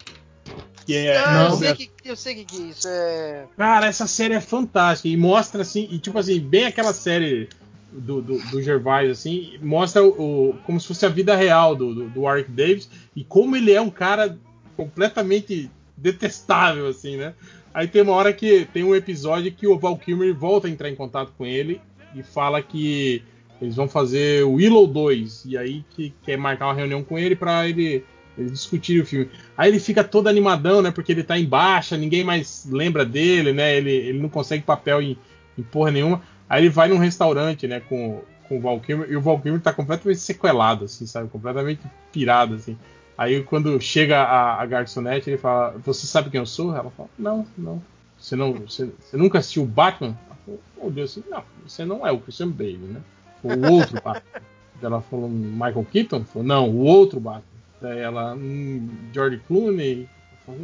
Que 0.84 0.97
é, 0.97 1.16
Ah, 1.16 1.44
eu 1.44 1.48
não, 1.50 1.56
sei 1.56 1.74
que, 1.74 1.90
eu 2.04 2.16
sei 2.16 2.34
que, 2.34 2.44
que 2.44 2.56
é 2.62 2.66
isso 2.66 2.88
é. 2.88 3.47
Cara, 3.56 3.86
essa 3.86 4.06
série 4.06 4.34
é 4.34 4.40
fantástica 4.40 5.08
e 5.08 5.16
mostra 5.16 5.62
assim, 5.62 5.88
e 5.90 5.98
tipo 5.98 6.18
assim, 6.18 6.38
bem 6.38 6.66
aquela 6.66 6.92
série 6.92 7.48
do, 7.92 8.22
do, 8.22 8.38
do 8.50 8.62
Gervais, 8.62 9.10
assim, 9.10 9.58
mostra 9.62 10.02
o, 10.02 10.50
o- 10.50 10.54
como 10.64 10.80
se 10.80 10.86
fosse 10.88 11.04
a 11.06 11.08
vida 11.08 11.36
real 11.36 11.76
do, 11.76 11.94
do, 11.94 12.08
do 12.08 12.20
Warwick 12.22 12.50
Davis 12.50 12.88
e 13.14 13.22
como 13.22 13.54
ele 13.56 13.72
é 13.72 13.80
um 13.80 13.90
cara 13.90 14.38
completamente 14.76 15.70
detestável, 15.96 16.86
assim, 16.88 17.16
né? 17.16 17.34
Aí 17.74 17.86
tem 17.88 18.02
uma 18.02 18.12
hora 18.12 18.32
que 18.32 18.66
tem 18.72 18.84
um 18.84 18.94
episódio 18.94 19.52
que 19.52 19.66
o 19.66 19.78
Val 19.78 19.96
Kilmer 19.96 20.34
volta 20.34 20.66
a 20.66 20.70
entrar 20.70 20.90
em 20.90 20.94
contato 20.94 21.32
com 21.38 21.46
ele 21.46 21.80
e 22.14 22.22
fala 22.22 22.60
que 22.62 23.22
eles 23.60 23.76
vão 23.76 23.88
fazer 23.88 24.44
o 24.44 24.54
Willow 24.54 24.86
2 24.86 25.44
e 25.46 25.56
aí 25.56 25.84
que 25.90 26.12
quer 26.22 26.36
marcar 26.36 26.66
uma 26.66 26.74
reunião 26.74 27.02
com 27.02 27.18
ele 27.18 27.34
pra 27.36 27.66
ele 27.68 28.04
eles 28.36 28.52
discutirem 28.52 29.02
o 29.02 29.06
filme. 29.06 29.28
Aí 29.56 29.70
ele 29.70 29.78
fica 29.78 30.02
todo 30.02 30.26
animadão, 30.26 30.80
né? 30.82 30.90
Porque 30.90 31.12
ele 31.12 31.22
tá 31.22 31.38
em 31.38 31.44
baixa, 31.44 31.96
ninguém 31.98 32.24
mais 32.24 32.66
lembra 32.70 33.04
dele, 33.04 33.52
né? 33.52 33.76
Ele, 33.76 33.90
ele 33.90 34.18
não 34.18 34.28
consegue 34.30 34.62
papel 34.64 35.02
em, 35.02 35.16
em 35.58 35.62
porra 35.62 35.90
nenhuma. 35.90 36.22
Aí 36.52 36.65
ele 36.65 36.68
vai 36.68 36.86
num 36.86 36.99
restaurante, 36.99 37.67
né? 37.67 37.81
Com, 37.81 38.20
com 38.47 38.58
o 38.58 38.60
Val 38.60 38.78
Kilmer, 38.78 39.10
e 39.10 39.17
o 39.17 39.22
Val 39.22 39.40
Kilmer 39.40 39.58
tá 39.58 39.72
completamente 39.72 40.20
sequelado, 40.20 40.85
assim, 40.85 41.06
sabe? 41.06 41.31
Completamente 41.31 41.81
pirado, 42.12 42.56
assim. 42.56 42.76
Aí 43.17 43.42
quando 43.42 43.81
chega 43.81 44.18
a, 44.18 44.60
a 44.60 44.67
garçonete, 44.67 45.31
ele 45.31 45.38
fala: 45.38 45.74
Você 45.83 46.06
sabe 46.06 46.28
quem 46.28 46.38
eu 46.38 46.44
sou? 46.44 46.76
Ela 46.76 46.90
fala: 46.90 47.08
Não, 47.18 47.47
não. 47.56 47.83
Você, 48.18 48.36
não, 48.36 48.52
você, 48.52 48.92
você 49.01 49.17
nunca 49.17 49.38
assistiu 49.38 49.62
o 49.62 49.67
Batman? 49.67 50.15
Ela 50.26 50.36
falou, 50.44 50.60
oh, 50.76 50.90
Deus, 50.90 51.10
assim, 51.10 51.24
não, 51.31 51.42
você 51.67 51.85
não 51.86 52.06
é 52.06 52.12
o 52.12 52.18
Christian 52.18 52.51
Bale, 52.51 52.76
né? 52.76 53.01
O 53.42 53.72
outro 53.72 53.94
Batman. 54.04 54.42
Ela 54.83 55.01
falou: 55.01 55.31
Michael 55.31 55.86
Keaton? 55.90 56.24
Falou: 56.24 56.47
Não, 56.47 56.68
o 56.68 56.81
outro 56.81 57.18
Batman. 57.18 57.44
Daí 57.81 58.01
ela, 58.01 58.35
hum, 58.35 58.90
George 59.10 59.40
Clooney. 59.49 60.06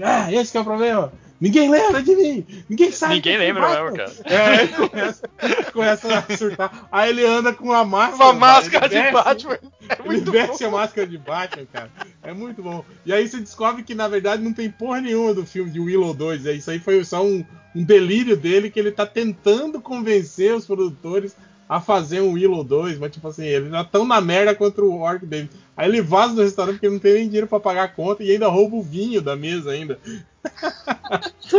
Ah, 0.04 0.31
esse 0.31 0.54
é 0.54 0.60
o 0.60 0.65
problema. 0.65 1.10
Ninguém 1.40 1.71
lembra 1.71 2.03
de 2.03 2.17
mim. 2.17 2.47
Ninguém 2.69 2.90
sabe. 2.90 3.15
Ninguém 3.15 3.38
lembra 3.38 3.62
Batman." 3.62 3.90
mesmo, 3.92 3.97
cara. 4.24 4.35
É, 4.35 4.62
ele 4.62 4.88
começa, 4.88 5.28
começa 5.72 6.19
a 6.28 6.37
surtar. 6.37 6.88
Aí 6.90 7.10
ele 7.10 7.24
anda 7.24 7.53
com 7.53 7.65
uma 7.67 7.85
máscara. 7.85 8.17
Uma 8.24 8.33
máscara 8.33 8.87
ele 8.87 8.94
de 8.94 9.01
veste- 9.01 9.12
Batman. 9.12 9.54
É 9.88 9.92
ele 10.01 10.03
muito 10.04 10.33
veste 10.33 10.65
bom. 10.65 10.69
a 10.69 10.81
máscara 10.81 11.06
de 11.06 11.19
Batman, 11.19 11.67
cara. 11.72 11.90
É 12.22 12.33
muito 12.33 12.62
bom. 12.62 12.85
E 13.06 13.12
aí 13.12 13.28
você 13.28 13.38
descobre 13.38 13.83
que, 13.85 13.94
na 13.94 14.08
verdade, 14.08 14.42
não 14.42 14.53
tem 14.53 14.69
porra 14.71 15.01
nenhuma 15.01 15.33
do 15.33 15.47
filme 15.47 15.71
de 15.71 15.78
Willow 15.78 16.12
2. 16.12 16.44
É, 16.47 16.53
Isso 16.54 16.71
aí 16.71 16.78
foi 16.81 17.04
só 17.04 17.24
um, 17.24 17.44
um 17.74 17.85
delírio 17.85 18.37
dele 18.37 18.71
que 18.71 18.81
ele 18.81 18.90
tá 18.90 19.06
tentando 19.06 19.81
convencer 19.81 20.53
os 20.54 20.67
produtores 20.67 21.37
a 21.68 21.81
fazer 21.81 22.20
um 22.22 22.33
Willow 22.33 22.65
2, 22.65 22.99
mas 22.99 23.12
tipo 23.12 23.28
assim, 23.28 23.44
eles 23.44 23.70
já 23.70 23.84
tão 23.84 24.06
na 24.06 24.20
merda 24.20 24.54
contra 24.54 24.83
o 24.84 25.01
Orc 25.01 25.24
dele. 25.26 25.51
Aí 25.76 25.88
ele 25.88 26.01
vaza 26.01 26.34
do 26.34 26.42
restaurante 26.42 26.76
porque 26.76 26.88
não 26.88 26.99
tem 26.99 27.15
nem 27.15 27.26
dinheiro 27.26 27.47
pra 27.47 27.60
pagar 27.60 27.84
a 27.84 27.88
conta 27.88 28.22
e 28.24 28.31
ainda 28.33 28.49
rouba 28.49 28.76
o 28.76 28.83
vinho 28.83 29.20
da 29.20 29.36
mesa 29.36 29.70
ainda. 29.70 29.99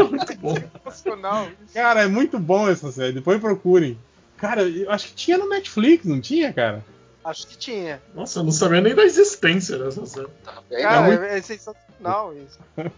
muito 0.09 0.37
bom. 0.41 0.55
Sensacional. 0.83 1.47
Cara, 1.73 2.01
é 2.03 2.07
muito 2.07 2.39
bom 2.39 2.67
essa 2.69 2.91
série. 2.91 3.13
Depois 3.13 3.39
procurem. 3.39 3.97
Cara, 4.37 4.63
eu 4.63 4.89
acho 4.91 5.07
que 5.09 5.13
tinha 5.15 5.37
no 5.37 5.47
Netflix, 5.49 6.05
não 6.05 6.19
tinha, 6.19 6.51
cara? 6.53 6.83
Acho 7.23 7.45
que 7.47 7.57
tinha. 7.57 8.01
Nossa, 8.15 8.39
eu 8.39 8.43
não 8.43 8.51
sabia 8.51 8.81
nem 8.81 8.95
da 8.95 9.03
existência 9.03 9.77
dessa 9.77 10.05
série. 10.05 10.27
Cara, 10.81 11.01
muito- 11.07 11.23
é, 11.23 11.41
sensacional 11.41 12.33
isso. 12.35 12.59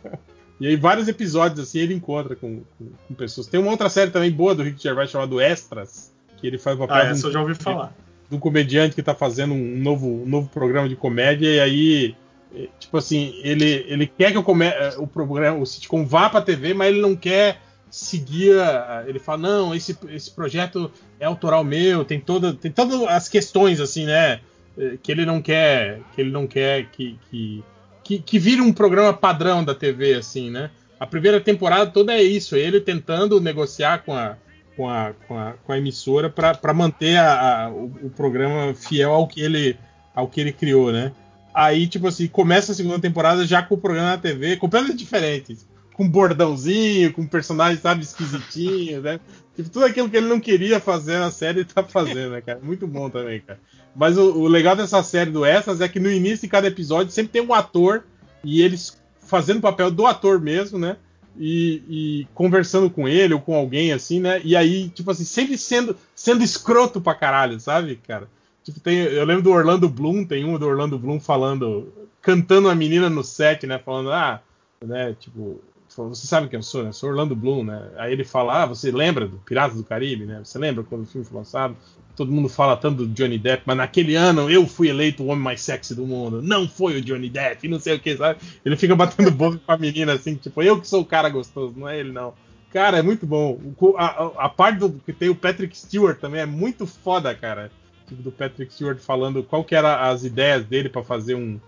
E 0.60 0.68
aí, 0.68 0.76
vários 0.76 1.08
episódios 1.08 1.60
assim, 1.68 1.80
ele 1.80 1.96
encontra 1.96 2.36
com, 2.36 2.62
com- 2.78 2.92
com 3.08 3.14
pessoas. 3.16 3.48
Tem 3.48 3.60
uma 3.60 3.72
outra 3.72 3.90
série 3.90 4.12
também 4.12 4.32
boa 4.32 4.54
do 4.54 4.62
Rick 4.62 4.80
Gervais 4.84 5.10
chamado 5.10 5.42
Extras, 5.42 6.11
que 6.42 6.48
ele 6.48 6.58
faz 6.58 6.76
o 6.76 6.80
papel 6.80 6.96
Ah, 6.98 7.14
um- 7.14 7.28
eu 7.28 7.32
já 7.32 7.40
ouvi 7.42 7.56
falar. 7.56 7.94
de 8.30 8.36
um 8.36 8.40
comediante 8.40 8.96
que 8.96 9.04
tá 9.04 9.14
fazendo 9.14 9.54
um 9.54 9.78
novo, 9.78 10.08
um 10.24 10.26
novo 10.26 10.50
programa 10.50 10.90
de 10.90 10.96
comédia 10.96 11.48
e 11.48 11.60
aí 11.60 12.16
eh, 12.56 12.68
tipo 12.80 12.98
assim 12.98 13.34
ele, 13.44 13.86
ele 13.88 14.06
quer 14.08 14.32
que 14.32 14.38
o, 14.38 14.44
come- 14.44 14.66
eh, 14.66 14.96
o 14.98 15.06
programa 15.08 15.58
o 15.60 15.66
sitcom 15.66 16.06
vá 16.06 16.30
pra 16.30 16.42
TV 16.42 16.74
mas 16.74 16.90
ele 16.90 17.00
não 17.02 17.16
quer 17.16 17.62
seguir 17.90 18.58
a- 18.60 19.04
ele 19.08 19.20
fala 19.20 19.38
não 19.40 19.76
esse, 19.76 19.98
esse 20.10 20.32
projeto 20.32 20.92
é 21.20 21.26
autoral 21.26 21.64
meu 21.64 22.04
tem 22.06 22.20
toda 22.20 22.54
tem 22.54 22.72
todas 22.72 23.02
as 23.04 23.28
questões 23.30 23.80
assim 23.80 24.06
né 24.06 24.40
eh, 24.78 24.98
que 25.04 25.12
ele 25.12 25.26
não 25.26 25.42
quer 25.42 26.00
que 26.16 26.22
ele 26.22 26.32
não 26.32 26.48
quer 26.48 26.86
que 26.88 27.18
que, 27.30 27.64
que, 28.04 28.20
que 28.20 28.40
vire 28.40 28.62
um 28.62 28.72
programa 28.74 29.14
padrão 29.14 29.64
da 29.64 29.76
TV 29.76 30.14
assim 30.16 30.50
né 30.50 30.72
a 31.00 31.06
primeira 31.06 31.40
temporada 31.42 31.90
toda 31.92 32.14
é 32.14 32.22
isso 32.24 32.56
ele 32.56 32.80
tentando 32.80 33.40
negociar 33.42 34.00
com 34.06 34.14
a 34.14 34.38
com 34.76 34.90
a, 34.90 35.14
com 35.28 35.38
a, 35.38 35.54
com 35.54 35.72
a 35.72 35.78
emissora 35.78 36.30
para 36.30 36.74
manter 36.74 37.18
a, 37.18 37.66
a- 37.66 37.70
o, 37.70 37.86
o 38.04 38.10
programa 38.10 38.74
fiel 38.74 39.12
ao 39.12 39.28
que 39.28 39.42
ele 39.42 39.78
ao 40.14 40.28
que 40.28 40.42
ele 40.42 40.52
criou, 40.52 40.92
né? 40.92 41.12
Aí, 41.54 41.88
tipo 41.88 42.08
assim, 42.08 42.28
começa 42.28 42.72
a 42.72 42.76
segunda 42.76 43.00
temporada 43.00 43.46
já 43.46 43.62
com 43.62 43.76
o 43.76 43.78
programa 43.78 44.12
na 44.12 44.18
TV 44.18 44.58
completamente 44.58 44.98
diferente. 45.00 45.58
Com 45.94 46.08
bordãozinho, 46.10 47.12
com 47.14 47.26
personagens, 47.28 47.82
sabe, 47.82 48.04
esquisitinhos, 48.04 49.04
né? 49.04 49.20
Tipo, 49.56 49.70
tudo 49.70 49.86
aquilo 49.86 50.10
que 50.10 50.18
ele 50.18 50.28
não 50.28 50.40
queria 50.40 50.80
fazer 50.80 51.20
na 51.20 51.30
série, 51.30 51.64
tá 51.66 51.84
fazendo, 51.84 52.32
né, 52.32 52.42
cara? 52.42 52.60
Muito 52.64 52.88
bom 52.88 53.10
também, 53.10 53.42
cara. 53.42 53.60
Mas 53.96 54.18
o, 54.18 54.34
o 54.34 54.48
legal 54.48 54.76
dessa 54.76 55.04
série 55.04 55.30
do 55.30 55.44
Essas 55.46 55.82
é 55.82 55.88
que 55.90 56.00
no 56.00 56.10
início 56.10 56.42
de 56.42 56.48
cada 56.48 56.68
episódio 56.68 57.12
sempre 57.12 57.32
tem 57.34 57.42
um 57.42 57.54
ator 57.54 58.06
e 58.44 58.62
eles 58.62 59.02
fazendo 59.20 59.58
o 59.58 59.62
papel 59.62 59.92
do 59.92 60.06
ator 60.08 60.40
mesmo, 60.42 60.80
né? 60.80 60.96
E, 61.44 61.82
e 61.90 62.28
conversando 62.36 62.88
com 62.88 63.08
ele 63.08 63.34
ou 63.34 63.42
com 63.42 63.56
alguém 63.56 63.92
assim, 63.92 64.20
né? 64.20 64.40
E 64.44 64.56
aí, 64.56 64.90
tipo 64.90 65.10
assim, 65.10 65.24
sempre 65.24 65.58
sendo, 65.58 65.98
sendo 66.14 66.44
escroto 66.44 67.02
pra 67.02 67.16
caralho, 67.16 67.60
sabe, 67.60 67.96
cara? 67.96 68.30
Tipo, 68.64 68.80
tem, 68.80 69.00
eu 69.00 69.26
lembro 69.26 69.42
do 69.42 69.52
Orlando 69.52 69.90
Bloom, 69.90 70.24
tem 70.24 70.46
um 70.46 70.58
do 70.60 70.68
Orlando 70.68 71.00
Bloom 71.00 71.20
falando, 71.20 71.92
cantando 72.22 72.70
a 72.70 72.76
menina 72.76 73.10
no 73.10 73.24
set, 73.24 73.66
né? 73.66 73.80
Falando, 73.80 74.12
ah, 74.12 74.40
né? 74.86 75.16
Tipo, 75.20 75.60
você 75.90 76.28
sabe 76.28 76.48
quem 76.48 76.60
eu 76.60 76.64
sou, 76.64 76.84
né? 76.84 76.92
Sou 76.92 77.10
Orlando 77.10 77.36
Bloom, 77.36 77.64
né? 77.64 77.90
Aí 77.98 78.14
ele 78.14 78.24
fala, 78.24 78.62
ah, 78.62 78.66
você 78.68 78.92
lembra 78.92 79.28
do 79.28 79.38
Piratas 79.38 79.78
do 79.78 79.84
Caribe, 79.84 80.26
né? 80.26 80.42
Você 80.44 80.60
lembra 80.60 80.84
quando 80.84 81.02
o 81.02 81.06
filme 81.06 81.26
foi 81.26 81.38
lançado? 81.38 81.76
Todo 82.22 82.32
mundo 82.32 82.48
fala 82.50 82.78
tanto 82.78 83.08
do 83.08 83.14
Johnny 83.16 83.40
Depp, 83.40 83.64
mas 83.66 83.76
naquele 83.78 84.14
ano 84.14 84.48
eu 84.48 84.68
fui 84.68 84.90
eleito 84.90 85.24
o 85.24 85.28
homem 85.28 85.44
mais 85.44 85.60
sexy 85.62 85.96
do 85.96 86.06
mundo. 86.06 86.40
Não 86.40 86.68
foi 86.68 86.98
o 86.98 87.02
Johnny 87.02 87.30
Depp, 87.30 87.68
não 87.68 87.80
sei 87.80 87.96
o 87.96 88.00
que, 88.00 88.16
sabe? 88.16 88.40
Ele 88.64 88.78
fica 88.78 88.96
batendo 88.96 89.32
boca 89.32 89.60
com 89.66 89.72
a 89.72 89.78
menina 89.78 90.14
assim, 90.14 90.36
tipo, 90.36 90.62
eu 90.62 90.80
que 90.80 90.88
sou 90.88 91.02
o 91.02 91.06
cara 91.06 91.30
gostoso, 91.30 91.74
não 91.76 91.90
é 91.90 92.00
ele 92.00 92.12
não. 92.12 92.36
Cara, 92.72 93.00
é 93.00 93.02
muito 93.02 93.26
bom. 93.26 93.60
A, 93.98 94.46
a- 94.46 94.50
parte 94.50 94.78
do 94.78 94.92
que 95.04 95.12
tem 95.12 95.30
o 95.30 95.36
Patrick 95.36 95.76
Stewart 95.76 96.20
também 96.20 96.42
é 96.42 96.46
muito 96.46 96.86
foda, 96.86 97.34
cara. 97.34 97.72
Tipo, 98.08 98.22
do 98.22 98.32
Patrick 98.32 98.72
Stewart 98.72 99.00
falando 99.00 99.42
qual 99.42 99.64
que 99.64 99.74
eram 99.74 99.90
as 99.90 100.24
ideias 100.24 100.64
dele 100.64 100.90
pra 100.90 101.04
fazer 101.04 101.34
um- 101.34 101.60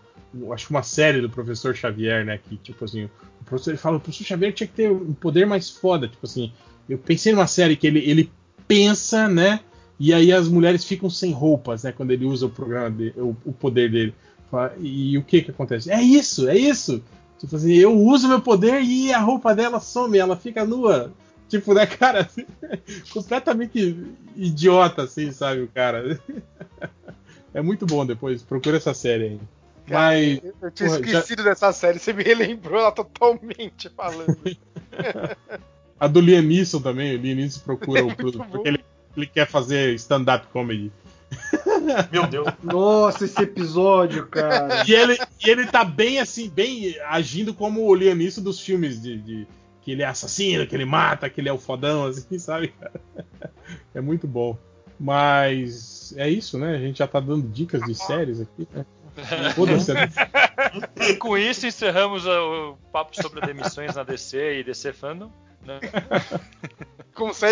acho 0.53 0.67
que 0.67 0.71
uma 0.71 0.83
série 0.83 1.19
do 1.19 1.29
professor 1.31 1.75
Xavier, 1.75 2.23
né? 2.23 2.37
Que 2.47 2.57
tipo 2.57 2.85
assim, 2.85 3.05
o 3.41 3.43
professor 3.43 3.71
ele 3.71 3.77
fala, 3.79 3.97
o 3.97 3.99
professor 3.99 4.23
Xavier 4.23 4.53
tinha 4.53 4.67
que 4.67 4.73
ter 4.75 4.91
um 4.91 5.13
poder 5.13 5.45
mais 5.47 5.69
foda, 5.71 6.07
tipo 6.07 6.25
assim. 6.27 6.53
Eu 6.87 6.99
pensei 6.99 7.33
numa 7.33 7.47
série 7.47 7.75
que 7.75 7.87
ele, 7.87 7.99
ele 7.99 8.31
pensa, 8.67 9.27
né? 9.27 9.59
E 10.05 10.13
aí 10.13 10.33
as 10.33 10.49
mulheres 10.49 10.83
ficam 10.83 11.09
sem 11.09 11.31
roupas, 11.31 11.83
né? 11.83 11.93
Quando 11.93 12.11
ele 12.11 12.25
usa 12.25 12.45
o 12.45 12.49
programa 12.49 12.89
dele, 12.89 13.13
o, 13.15 13.33
o 13.45 13.53
poder 13.53 13.89
dele. 13.89 14.13
E, 14.77 15.17
o 15.17 15.23
que 15.23 15.41
que 15.41 15.51
acontece? 15.51 15.89
É 15.89 16.01
isso, 16.01 16.49
é 16.49 16.57
isso. 16.57 17.01
Tipo 17.39 17.55
assim, 17.55 17.71
eu 17.71 17.97
uso 17.97 18.27
meu 18.27 18.41
poder 18.41 18.81
e 18.81 19.13
a 19.13 19.19
roupa 19.19 19.55
dela 19.55 19.79
some, 19.79 20.17
ela 20.17 20.35
fica 20.35 20.65
nua. 20.65 21.09
Tipo, 21.47 21.73
né, 21.73 21.85
cara? 21.85 22.29
completamente 23.13 23.95
idiota, 24.35 25.03
assim, 25.03 25.31
sabe, 25.31 25.61
o 25.61 25.69
cara. 25.69 26.19
é 27.53 27.61
muito 27.61 27.85
bom 27.85 28.05
depois, 28.05 28.43
procura 28.43 28.75
essa 28.75 28.93
série 28.93 29.23
aí. 29.23 29.39
Mas. 29.89 30.41
Eu 30.61 30.69
tinha 30.69 30.89
porra, 30.89 30.99
já- 31.01 31.19
esquecido 31.19 31.45
dessa 31.45 31.71
série, 31.71 31.97
você 31.97 32.11
me 32.11 32.23
relembrou 32.23 32.77
ela 32.77 32.91
totalmente 32.91 33.87
falando. 33.95 34.37
A 35.97 36.07
do 36.07 36.19
Liam 36.19 36.41
Neeson 36.41 36.81
também, 36.81 37.15
o 37.15 37.21
Liam 37.21 37.37
Neeson 37.37 37.61
procura 37.61 38.01
É 38.01 38.03
o 38.03 38.07
bom. 38.07 38.15
porque 38.49 38.67
ele, 38.67 38.83
ele 39.15 39.27
quer 39.27 39.47
fazer 39.47 39.93
stand-up 39.95 40.47
comedy. 40.47 40.91
Meu 42.11 42.27
Deus. 42.27 42.47
Nossa, 42.63 43.25
esse 43.25 43.41
episódio, 43.41 44.27
cara. 44.27 44.83
E 44.87 44.93
ele, 44.93 45.17
e 45.43 45.49
ele 45.49 45.65
tá 45.65 45.83
bem 45.83 46.19
assim, 46.19 46.49
bem 46.49 46.95
agindo 47.07 47.53
como 47.53 47.85
o 47.85 47.95
Liam 47.95 48.15
Neeson 48.15 48.41
dos 48.41 48.59
filmes 48.59 49.01
de, 49.01 49.17
de- 49.17 49.47
que 49.81 49.91
ele 49.91 50.01
é 50.01 50.05
assassino, 50.05 50.65
que 50.65 50.75
ele 50.75 50.85
mata, 50.85 51.29
que 51.29 51.41
ele 51.41 51.49
é 51.49 51.53
o 51.53 51.57
fodão, 51.57 52.05
assim, 52.05 52.39
sabe, 52.39 52.69
cara? 52.69 53.01
É 53.93 53.99
muito 53.99 54.27
bom. 54.27 54.57
Mas 54.99 56.13
é 56.17 56.29
isso, 56.29 56.57
né? 56.57 56.75
A 56.75 56.79
gente 56.79 56.99
já 56.99 57.07
tá 57.07 57.19
dando 57.19 57.47
dicas 57.49 57.81
de 57.81 57.93
séries 57.95 58.39
aqui, 58.39 58.67
né? 58.73 58.85
Foda-se, 59.53 59.93
né? 59.93 60.09
E 61.09 61.15
com 61.15 61.37
isso 61.37 61.67
encerramos 61.67 62.25
o 62.25 62.77
papo 62.91 63.15
sobre 63.21 63.41
demissões 63.41 63.95
na 63.95 64.03
DC 64.03 64.59
e 64.59 64.63
DC 64.63 64.93
Fandom. 64.93 65.29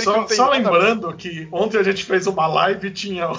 Só, 0.03 0.27
só 0.27 0.49
lembrando 0.49 1.13
que 1.15 1.47
ontem 1.51 1.77
a 1.77 1.83
gente 1.83 2.03
fez 2.03 2.25
uma 2.25 2.47
live 2.47 2.87
e 2.87 2.91
tinha 2.91 3.29
o, 3.31 3.37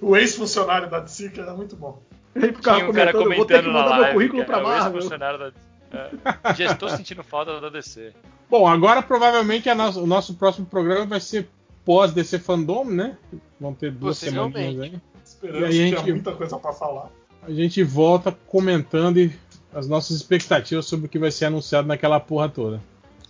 o 0.00 0.16
ex-funcionário 0.16 0.88
da 0.88 0.98
DC, 1.00 1.28
que 1.28 1.38
era 1.40 1.52
muito 1.52 1.76
bom. 1.76 2.00
Ele 2.34 2.54
ficava 2.54 2.78
Tinha 2.78 2.90
um 2.90 2.92
cara 2.94 3.12
comentando, 3.12 3.36
vou 3.36 3.44
ter 3.44 3.54
que 3.58 3.62
comentando 3.64 3.72
na 3.74 3.82
mandar 3.82 3.90
meu 3.96 4.00
live. 4.02 4.14
currículo 4.14 4.44
pra 4.46 4.66
o 4.66 4.72
ex-funcionário 4.72 5.38
da 5.38 5.52
é. 5.92 6.54
Já 6.54 6.72
estou 6.72 6.88
sentindo 6.88 7.22
falta 7.22 7.60
da 7.60 7.68
DC. 7.68 8.14
Bom, 8.48 8.66
agora 8.66 9.02
provavelmente 9.02 9.72
nosso- 9.74 10.02
o 10.02 10.06
nosso 10.06 10.34
próximo 10.34 10.64
programa 10.64 11.04
vai 11.04 11.20
ser 11.20 11.48
pós 11.84 12.12
DC 12.14 12.38
Fandom, 12.38 12.84
né? 12.86 13.18
Vão 13.60 13.74
ter 13.74 13.90
duas 13.92 14.16
semaninhas 14.16 14.80
aí. 14.80 15.00
Esperamos 15.22 15.60
E 15.60 15.64
aí 15.64 15.70
que 15.70 15.76
a 15.76 15.82
tenha 15.84 15.98
gente- 15.98 16.12
muita 16.12 16.32
coisa 16.32 16.58
pra 16.58 16.72
falar. 16.72 17.10
A 17.42 17.50
gente 17.50 17.82
volta 17.82 18.32
comentando 18.46 19.18
e 19.18 19.30
as 19.74 19.86
nossas 19.86 20.16
expectativas 20.16 20.86
sobre 20.86 21.06
o 21.06 21.08
que 21.10 21.18
vai 21.18 21.30
ser 21.30 21.44
anunciado 21.44 21.86
naquela 21.88 22.18
porra 22.18 22.48
toda. 22.48 22.80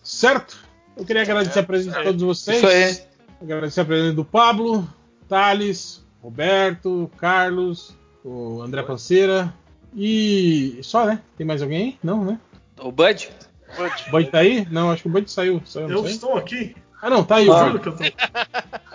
Certo? 0.02 0.58
Eu 0.96 1.04
queria 1.04 1.22
agradecer 1.22 1.58
a 1.58 1.62
presença 1.62 1.98
de 1.98 2.04
todos 2.04 2.22
vocês. 2.22 2.58
Isso 2.58 2.66
aí. 2.66 2.98
Agradecer 3.42 3.80
a 3.80 3.84
presença 3.84 4.14
do 4.14 4.24
Pablo, 4.24 4.86
Thales, 5.28 6.04
Roberto, 6.22 7.10
Carlos, 7.16 7.96
o 8.24 8.60
André 8.62 8.82
Panceira. 8.82 9.52
E 9.94 10.78
só, 10.82 11.04
né? 11.06 11.20
Tem 11.36 11.46
mais 11.46 11.62
alguém 11.62 11.82
aí? 11.82 11.98
Não, 12.02 12.24
né? 12.24 12.38
O 12.78 12.92
Bud? 12.92 13.30
O 13.78 14.10
Bud 14.10 14.30
tá 14.30 14.38
aí? 14.38 14.66
Não, 14.70 14.90
acho 14.90 15.02
que 15.02 15.08
o 15.08 15.12
Bud 15.12 15.30
saiu. 15.30 15.62
saiu 15.64 15.88
Eu 15.88 16.02
sei. 16.02 16.12
estou 16.12 16.36
aqui. 16.36 16.76
Ah, 17.00 17.08
não, 17.10 17.24
tá 17.24 17.36
aí. 17.36 17.48
o 17.48 17.58
Juro 17.58 17.78
Bud. 17.78 17.82
que 17.82 17.88
eu 17.88 17.96
tô. 17.96 18.04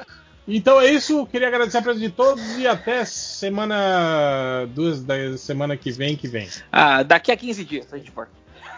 Então 0.48 0.80
é 0.80 0.92
isso, 0.92 1.26
queria 1.26 1.48
agradecer 1.48 1.80
a 1.80 1.82
presença 1.82 2.08
de 2.08 2.14
todos 2.14 2.58
e 2.58 2.68
até 2.68 3.04
semana 3.04 4.68
duas 4.76 5.04
da 5.04 5.36
semana 5.40 5.76
que 5.76 5.92
vem 5.92 6.16
que 6.16 6.28
vem. 6.28 6.48
Ah, 6.72 7.02
daqui 7.02 7.32
a 7.32 7.38
15 7.38 7.66
dias 7.66 7.92
a 7.92 7.98
gente 7.98 8.12
for. 8.12 8.28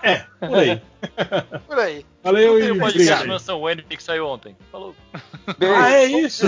É, 0.03 0.25
por 0.39 0.57
aí. 0.57 0.81
Por 1.67 1.79
aí. 1.79 2.05
Valeu 2.23 2.59
e 2.59 2.67
podcast 2.67 2.95
obrigado. 2.95 3.27
Mansão 3.27 3.61
Wayne 3.61 3.83
que 3.83 4.03
saiu 4.03 4.27
ontem. 4.27 4.55
Falou. 4.71 4.95
Ah, 5.47 5.91
é 5.91 6.05
isso. 6.05 6.45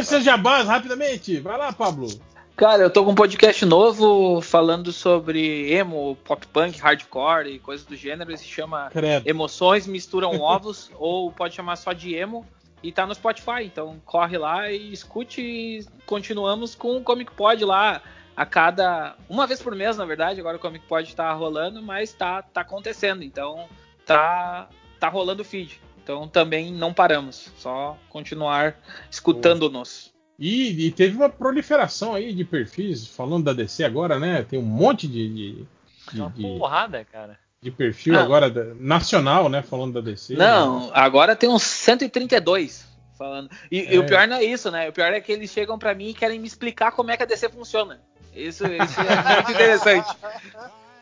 Os 0.00 0.06
seus 0.08 0.24
jabás 0.24 0.66
rapidamente. 0.66 1.38
Vai 1.40 1.56
lá, 1.56 1.72
Pablo. 1.72 2.08
Cara, 2.56 2.82
eu 2.82 2.90
tô 2.90 3.04
com 3.04 3.12
um 3.12 3.14
podcast 3.14 3.64
novo 3.64 4.42
falando 4.42 4.92
sobre 4.92 5.72
emo, 5.72 6.14
pop 6.24 6.46
punk, 6.48 6.78
hardcore 6.78 7.48
e 7.48 7.58
coisas 7.58 7.86
do 7.86 7.96
gênero. 7.96 8.30
Ele 8.30 8.36
se 8.36 8.44
chama 8.44 8.90
Credo. 8.90 9.26
Emoções 9.26 9.86
Misturam 9.86 10.38
Ovos, 10.38 10.90
ou 10.98 11.32
pode 11.32 11.54
chamar 11.54 11.76
só 11.76 11.92
de 11.92 12.14
emo. 12.14 12.44
E 12.82 12.92
tá 12.92 13.06
no 13.06 13.14
Spotify, 13.14 13.64
então 13.64 14.00
corre 14.04 14.36
lá 14.36 14.70
e 14.70 14.92
escute 14.92 15.40
e 15.40 15.86
continuamos 16.06 16.74
com 16.74 16.96
o 16.96 17.02
Comic 17.02 17.32
Pod 17.32 17.64
lá 17.64 18.02
a 18.40 18.46
cada. 18.46 19.16
Uma 19.28 19.46
vez 19.46 19.60
por 19.60 19.74
mês, 19.74 19.98
na 19.98 20.04
verdade, 20.06 20.40
agora 20.40 20.56
o 20.56 20.60
Comic 20.60 20.86
Pod 20.86 21.14
tá 21.14 21.30
rolando, 21.34 21.82
mas 21.82 22.12
tá, 22.14 22.40
tá 22.40 22.62
acontecendo, 22.62 23.22
então 23.22 23.68
tá, 24.06 24.66
tá 24.98 25.08
rolando 25.08 25.42
o 25.42 25.44
feed. 25.44 25.78
Então 26.02 26.26
também 26.26 26.72
não 26.72 26.94
paramos, 26.94 27.52
só 27.58 27.98
continuar 28.08 28.74
escutando-nos. 29.10 30.10
E, 30.38 30.86
e 30.86 30.90
teve 30.90 31.16
uma 31.16 31.28
proliferação 31.28 32.14
aí 32.14 32.32
de 32.32 32.42
perfis 32.44 33.06
falando 33.06 33.44
da 33.44 33.52
DC 33.52 33.84
agora, 33.84 34.18
né? 34.18 34.42
Tem 34.42 34.58
um 34.58 34.62
monte 34.62 35.06
de, 35.06 35.28
de, 35.28 35.66
de- 36.14 36.20
Uma 36.20 36.30
porrada, 36.58 37.04
cara. 37.04 37.38
de 37.60 37.70
perfil 37.70 38.18
Ah. 38.18 38.22
agora 38.22 38.48
da- 38.48 38.74
nacional, 38.76 39.50
né? 39.50 39.60
Falando 39.60 39.92
da 39.92 40.00
DC. 40.00 40.34
Não, 40.34 40.90
agora 40.94 41.36
tem 41.36 41.50
uns 41.50 41.62
132 41.62 42.88
falando. 43.18 43.50
E, 43.70 43.80
e 43.80 43.96
É. 43.96 43.98
o 43.98 44.06
pior 44.06 44.26
não 44.26 44.36
é 44.36 44.44
isso, 44.44 44.70
né? 44.70 44.88
O 44.88 44.92
pior 44.94 45.12
é 45.12 45.20
que 45.20 45.30
eles 45.30 45.50
chegam 45.50 45.78
pra 45.78 45.94
mim 45.94 46.08
e 46.08 46.14
querem 46.14 46.40
me 46.40 46.46
explicar 46.46 46.92
como 46.92 47.10
é 47.10 47.18
que 47.18 47.22
a 47.22 47.26
DC 47.26 47.50
funciona. 47.50 48.00
Isso, 48.34 48.64
isso 48.66 49.00
é 49.00 49.34
muito 49.34 49.50
interessante. 49.52 50.08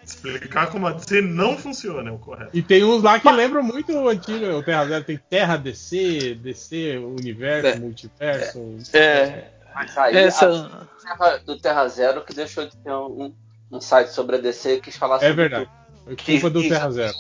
Explicar 0.03 0.69
como 0.71 0.87
a 0.87 0.93
DC 0.93 1.21
não 1.21 1.57
funciona, 1.59 2.09
é 2.09 2.13
o 2.13 2.19
correto. 2.19 2.51
E 2.55 2.63
tem 2.63 2.83
uns 2.83 3.03
lá 3.03 3.21
que 3.21 3.31
lembram 3.31 3.63
muito 3.63 3.93
o 3.93 4.09
antigo, 4.09 4.47
o 4.47 4.63
Terra 4.63 4.87
Zero. 4.87 5.05
Tem 5.05 5.19
Terra 5.29 5.57
DC, 5.59 6.35
DC, 6.37 6.97
Universo, 6.99 7.67
É. 7.69 7.77
Multiverso. 7.79 8.77
É. 8.95 9.45
Mas 9.75 9.99
aí, 9.99 10.17
Essa- 10.17 10.49
a 10.49 11.03
Terra- 11.17 11.37
do 11.45 11.59
Terra 11.61 11.89
Zero 11.89 12.25
que 12.25 12.35
deixou 12.35 12.65
de 12.67 12.75
ter 12.79 12.91
um, 12.91 13.35
um 13.71 13.81
site 13.83 14.09
sobre 14.09 14.37
a 14.37 14.39
DC 14.41 14.77
que 14.77 14.83
quis 14.83 14.97
falar 14.97 15.17
É 15.17 15.21
sobre 15.29 15.35
verdade. 15.35 15.71
É 16.07 16.17
culpa 16.17 16.49
do 16.49 16.67
Terra 16.67 16.91
Zero. 16.91 17.15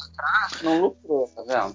Não 0.62 0.80
lucrou, 0.80 1.28
tá 1.36 1.42
vendo? 1.42 1.74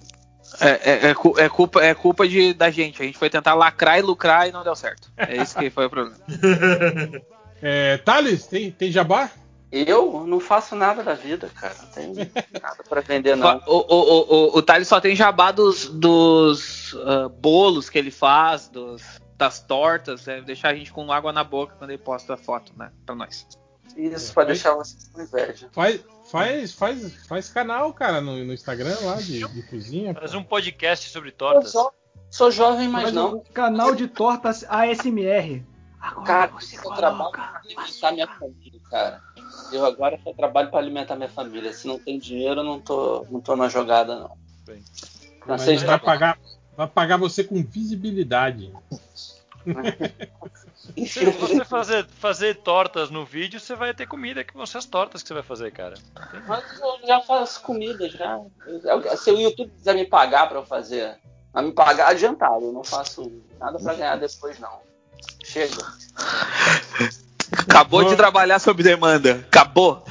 É, 0.60 0.68
é- 0.68 1.06
é 1.06 1.44
é 1.44 1.48
culpa, 1.48 1.80
é 1.84 1.94
culpa 1.94 2.26
de, 2.28 2.52
da 2.52 2.70
gente. 2.70 3.00
A 3.00 3.04
gente 3.04 3.16
foi 3.16 3.30
tentar 3.30 3.54
lacrar 3.54 3.98
e 4.00 4.02
lucrar 4.02 4.48
e 4.48 4.52
não 4.52 4.64
deu 4.64 4.74
certo. 4.74 5.10
É 5.16 5.36
isso 5.36 5.56
que 5.56 5.70
foi 5.70 5.86
o 5.86 5.90
problema. 5.90 6.18
É, 7.66 7.96
Thales, 7.96 8.46
tem, 8.46 8.70
tem 8.70 8.92
jabá? 8.92 9.30
Eu 9.72 10.26
não 10.26 10.38
faço 10.38 10.76
nada 10.76 11.02
da 11.02 11.14
vida, 11.14 11.50
cara. 11.58 11.74
Não 11.80 11.88
tenho 11.88 12.14
nada 12.62 12.84
pra 12.86 13.00
vender, 13.00 13.34
não. 13.36 13.56
O, 13.66 13.78
o, 13.78 13.94
o, 13.94 14.34
o, 14.54 14.58
o 14.58 14.62
Thales 14.62 14.86
só 14.86 15.00
tem 15.00 15.16
jabá 15.16 15.50
dos, 15.50 15.88
dos 15.88 16.94
ah, 17.06 17.28
bolos 17.28 17.88
que 17.88 17.98
ele 17.98 18.10
faz, 18.10 18.68
dos, 18.68 19.02
das 19.38 19.60
tortas. 19.60 20.26
Deve 20.26 20.42
deixar 20.42 20.68
a 20.68 20.74
gente 20.74 20.92
com 20.92 21.10
água 21.10 21.32
na 21.32 21.42
boca 21.42 21.74
quando 21.78 21.90
ele 21.90 21.98
posta 21.98 22.34
a 22.34 22.36
foto, 22.36 22.72
né? 22.76 22.92
Pra 23.06 23.14
nós. 23.14 23.48
Isso, 23.96 24.34
pra 24.34 24.44
deixar 24.44 24.74
vocês 24.74 25.08
com 25.08 25.22
inveja. 25.22 25.68
Faz, 25.72 26.00
faz, 26.30 26.72
faz, 26.72 27.26
faz 27.26 27.48
canal, 27.48 27.92
cara, 27.94 28.20
no, 28.20 28.44
no 28.44 28.52
Instagram 28.52 28.96
lá 29.02 29.16
de, 29.16 29.40
de 29.48 29.62
cozinha. 29.64 30.12
Faz 30.12 30.34
um 30.34 30.42
podcast 30.42 31.08
sobre 31.08 31.30
Eu 31.30 31.34
tortas. 31.34 31.72
sou, 31.72 31.92
sou 32.30 32.50
jovem, 32.50 32.88
mas 32.88 33.04
Faz 33.04 33.14
não. 33.14 33.36
um 33.36 33.40
canal 33.40 33.94
de 33.94 34.06
tortas 34.06 34.64
ASMR. 34.68 35.64
Cara, 36.24 36.52
eu 36.84 36.90
trabalho 36.92 37.30
pra 37.30 37.60
alimentar 37.64 38.12
minha 38.12 38.26
família, 38.26 38.80
cara. 38.90 39.22
Eu 39.72 39.84
agora 39.84 40.18
só 40.22 40.32
trabalho 40.32 40.70
pra 40.70 40.78
alimentar 40.78 41.16
minha 41.16 41.28
família. 41.28 41.72
Se 41.72 41.86
não 41.86 41.98
tem 41.98 42.18
dinheiro, 42.18 42.60
eu 42.60 42.64
não 42.64 42.80
tô, 42.80 43.26
não 43.30 43.40
tô 43.40 43.56
na 43.56 43.68
jogada, 43.68 44.18
não. 44.20 44.36
Mas 45.46 45.68
ele 45.68 45.78
de 45.78 45.84
vai 45.84 45.98
pagar, 45.98 46.38
vai 46.76 46.86
pagar 46.86 47.16
você 47.16 47.44
com 47.44 47.62
visibilidade. 47.62 48.72
Se 51.06 51.24
você 51.24 51.64
fazer, 51.64 52.06
fazer 52.06 52.56
tortas 52.56 53.08
no 53.08 53.24
vídeo, 53.24 53.58
você 53.58 53.74
vai 53.74 53.94
ter 53.94 54.06
comida 54.06 54.44
que 54.44 54.54
vão 54.54 54.66
ser 54.66 54.78
as 54.78 54.84
tortas 54.84 55.22
que 55.22 55.28
você 55.28 55.34
vai 55.34 55.42
fazer, 55.42 55.72
cara. 55.72 55.94
Mas 56.46 56.78
eu 56.78 57.06
já 57.06 57.20
faço 57.20 57.62
comida, 57.62 58.08
já. 58.10 58.40
Se 59.16 59.30
o 59.30 59.40
YouTube 59.40 59.70
quiser 59.70 59.94
me 59.94 60.04
pagar 60.04 60.46
pra 60.48 60.58
eu 60.58 60.66
fazer, 60.66 61.18
a 61.54 61.62
me 61.62 61.72
pagar 61.72 62.08
adiantado, 62.08 62.66
eu 62.66 62.72
não 62.72 62.84
faço 62.84 63.32
nada 63.58 63.78
pra 63.78 63.94
ganhar 63.94 64.16
depois, 64.16 64.58
não. 64.58 64.78
Chega. 65.54 65.86
Acabou 67.52 68.02
de 68.02 68.16
trabalhar 68.16 68.58
sob 68.58 68.82
demanda. 68.82 69.44
Acabou. 69.46 70.04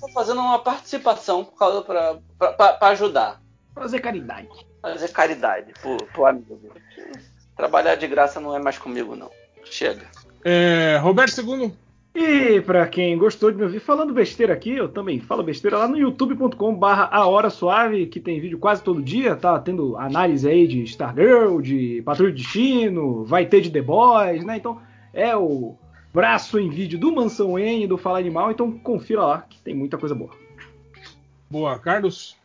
tô 0.00 0.08
fazendo 0.14 0.40
uma 0.40 0.60
participação 0.60 1.44
pra 1.44 2.78
ajudar. 2.90 3.42
Fazer 3.74 3.98
caridade. 3.98 4.48
Fazer 4.80 5.08
caridade 5.08 5.72
pro, 5.82 5.96
pro 6.12 6.26
amigo. 6.26 6.60
Trabalhar 7.56 7.96
de 7.96 8.06
graça 8.06 8.38
não 8.38 8.54
é 8.54 8.60
mais 8.60 8.78
comigo, 8.78 9.16
não. 9.16 9.32
Chega. 9.64 10.06
É, 10.44 10.96
Roberto 11.02 11.40
II. 11.40 11.74
E 12.14 12.60
pra 12.62 12.86
quem 12.86 13.16
gostou 13.16 13.50
de 13.50 13.56
me 13.56 13.64
ouvir 13.64 13.80
falando 13.80 14.12
besteira 14.12 14.52
aqui, 14.52 14.72
eu 14.72 14.88
também 14.88 15.20
falo 15.20 15.42
besteira 15.42 15.78
lá 15.78 15.86
no 15.86 15.96
youtube.com/barra 15.96 17.08
a 17.12 17.26
hora 17.26 17.50
suave, 17.50 18.06
que 18.06 18.18
tem 18.18 18.40
vídeo 18.40 18.58
quase 18.58 18.82
todo 18.82 19.02
dia, 19.02 19.36
tá 19.36 19.58
tendo 19.60 19.96
análise 19.96 20.48
aí 20.48 20.66
de 20.66 20.82
Stargirl, 20.84 21.60
de 21.60 22.02
Patrulha 22.04 22.32
de 22.32 22.42
Destino, 22.42 23.24
vai 23.24 23.46
ter 23.46 23.60
de 23.60 23.70
The 23.70 23.82
Boys, 23.82 24.44
né? 24.44 24.56
Então 24.56 24.80
é 25.12 25.36
o 25.36 25.76
braço 26.12 26.58
em 26.58 26.68
vídeo 26.68 26.98
do 26.98 27.12
Mansão 27.12 27.58
N 27.58 27.86
do 27.86 27.98
Fala 27.98 28.18
Animal, 28.18 28.50
então 28.50 28.72
confira 28.72 29.22
lá 29.22 29.42
que 29.48 29.60
tem 29.60 29.74
muita 29.74 29.96
coisa 29.96 30.14
boa. 30.14 30.32
Boa, 31.50 31.78
Carlos. 31.78 32.36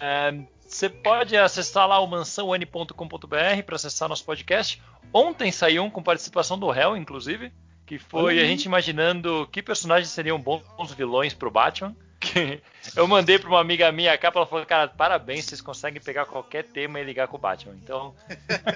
É, 0.00 0.34
Você 0.66 0.88
pode 0.88 1.36
acessar 1.36 1.88
lá 1.88 1.98
o 1.98 2.06
mansãoane.com.br 2.06 3.62
para 3.64 3.76
acessar 3.76 4.08
nosso 4.08 4.24
podcast. 4.24 4.82
Ontem 5.12 5.50
saiu 5.50 5.84
um 5.84 5.90
com 5.90 6.02
participação 6.02 6.58
do 6.58 6.68
réu, 6.68 6.96
inclusive, 6.96 7.50
que 7.88 7.98
foi 7.98 8.38
a 8.38 8.44
gente 8.44 8.66
imaginando 8.66 9.48
que 9.50 9.62
personagens 9.62 10.10
seriam 10.10 10.38
bons 10.38 10.92
vilões 10.92 11.32
pro 11.32 11.50
Batman. 11.50 11.96
Eu 12.94 13.08
mandei 13.08 13.38
para 13.38 13.48
uma 13.48 13.60
amiga 13.60 13.90
minha 13.90 14.12
a 14.12 14.18
capa, 14.18 14.40
ela 14.40 14.46
falou, 14.46 14.66
cara, 14.66 14.88
parabéns, 14.88 15.46
vocês 15.46 15.62
conseguem 15.62 16.02
pegar 16.02 16.26
qualquer 16.26 16.64
tema 16.64 17.00
e 17.00 17.04
ligar 17.04 17.28
com 17.28 17.36
o 17.36 17.40
Batman. 17.40 17.74
Então, 17.82 18.14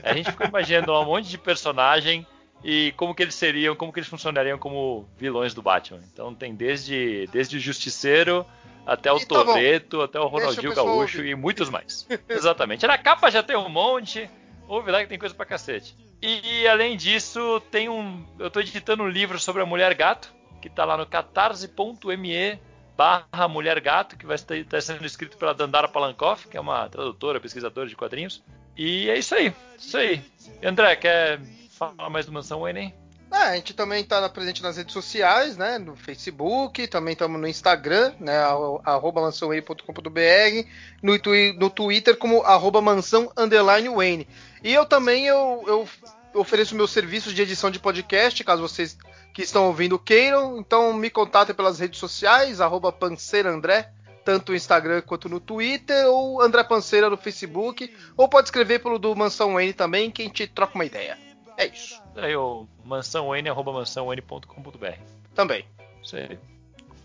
a 0.02 0.14
gente 0.14 0.30
ficou 0.30 0.46
imaginando 0.46 0.94
um 0.94 1.04
monte 1.04 1.28
de 1.28 1.36
personagem 1.36 2.26
e 2.64 2.94
como 2.96 3.14
que 3.14 3.22
eles 3.22 3.34
seriam, 3.34 3.76
como 3.76 3.92
que 3.92 3.98
eles 3.98 4.08
funcionariam 4.08 4.56
como 4.56 5.06
vilões 5.18 5.52
do 5.52 5.60
Batman. 5.60 6.00
Então 6.10 6.34
tem 6.34 6.54
desde, 6.54 7.28
desde 7.32 7.58
o 7.58 7.60
Justiceiro 7.60 8.46
até 8.86 9.12
o 9.12 9.18
E 9.18 9.26
tá. 9.26 9.44
Toreto, 9.44 10.00
até 10.00 10.18
o 10.20 10.26
Ronaldinho 10.26 10.74
Gaúcho 10.74 11.18
ouvir. 11.18 11.30
e 11.30 11.34
muitos 11.34 11.68
mais. 11.68 12.06
Exatamente. 12.28 12.86
Na 12.86 12.96
capa 12.96 13.30
já 13.30 13.42
tem 13.42 13.56
um 13.56 13.68
monte, 13.68 14.30
ouve 14.72 14.90
lá 14.90 15.02
que 15.02 15.08
tem 15.08 15.18
coisa 15.18 15.34
pra 15.34 15.44
cacete. 15.44 15.96
E, 16.20 16.66
além 16.66 16.96
disso, 16.96 17.60
tem 17.70 17.88
um. 17.88 18.24
Eu 18.38 18.50
tô 18.50 18.60
editando 18.60 19.02
um 19.02 19.08
livro 19.08 19.38
sobre 19.38 19.62
a 19.62 19.66
mulher 19.66 19.92
gato, 19.94 20.32
que 20.60 20.70
tá 20.70 20.84
lá 20.84 20.96
no 20.96 21.06
catarse.me 21.06 22.58
barra 22.96 23.48
mulher 23.48 23.80
gato, 23.80 24.16
que 24.16 24.26
vai 24.26 24.36
estar 24.36 24.54
tá 24.64 24.80
sendo 24.80 25.04
escrito 25.04 25.36
pela 25.36 25.54
Dandara 25.54 25.88
Palankoff, 25.88 26.46
que 26.46 26.56
é 26.56 26.60
uma 26.60 26.88
tradutora, 26.88 27.40
pesquisadora 27.40 27.88
de 27.88 27.96
quadrinhos. 27.96 28.42
E 28.76 29.10
é 29.10 29.18
isso 29.18 29.34
aí, 29.34 29.52
isso 29.78 29.96
aí. 29.96 30.22
André, 30.62 30.96
quer 30.96 31.40
falar 31.70 32.08
mais 32.08 32.26
do 32.26 32.32
Mansão 32.32 32.60
Wayne? 32.60 32.94
É, 33.32 33.36
a 33.44 33.54
gente 33.56 33.72
também 33.72 34.02
está 34.02 34.28
presente 34.28 34.62
nas 34.62 34.76
redes 34.76 34.92
sociais, 34.92 35.56
né? 35.56 35.78
No 35.78 35.96
Facebook, 35.96 36.86
também 36.86 37.12
estamos 37.14 37.40
no 37.40 37.46
Instagram, 37.48 38.12
né? 38.20 38.36
arro- 38.38 38.80
Arroba 38.84 39.22
mansãowayne.com.br, 39.22 40.68
no, 41.02 41.12
no 41.58 41.70
Twitter 41.70 42.16
como 42.16 42.42
arroba 42.42 42.80
mansão 42.82 43.32
underline 43.36 43.88
Wayne. 43.88 44.28
E 44.62 44.72
eu 44.72 44.84
também 44.84 45.26
eu, 45.26 45.64
eu 45.66 45.88
ofereço 46.34 46.74
meus 46.76 46.90
serviços 46.90 47.32
de 47.34 47.40
edição 47.42 47.70
de 47.70 47.78
podcast, 47.78 48.44
caso 48.44 48.62
vocês 48.62 48.96
que 49.32 49.42
estão 49.42 49.66
ouvindo 49.66 49.98
queiram. 49.98 50.58
Então 50.58 50.92
me 50.92 51.08
contatem 51.08 51.54
pelas 51.54 51.78
redes 51.78 51.98
sociais, 51.98 52.60
arroba 52.60 52.92
panceiraandré, 52.92 53.90
tanto 54.26 54.52
no 54.52 54.56
Instagram 54.56 55.00
quanto 55.00 55.28
no 55.30 55.40
Twitter, 55.40 56.06
ou 56.06 56.42
André 56.42 56.62
Panceira 56.64 57.08
no 57.08 57.16
Facebook, 57.16 57.90
ou 58.14 58.28
pode 58.28 58.48
escrever 58.48 58.80
pelo 58.80 58.98
do 58.98 59.16
Mansão 59.16 59.54
Wayne 59.54 59.72
também, 59.72 60.10
que 60.10 60.20
a 60.20 60.24
gente 60.26 60.46
troca 60.48 60.74
uma 60.74 60.84
ideia. 60.84 61.18
É 61.56 61.66
isso. 61.66 62.00
Aí 62.16 62.34
o 62.36 62.66
mansãowayne, 62.84 63.48
arroba 63.48 63.72
mansãowayne.com.br. 63.72 64.86
Também. 65.34 65.64
Isso 66.02 66.16
aí. 66.16 66.38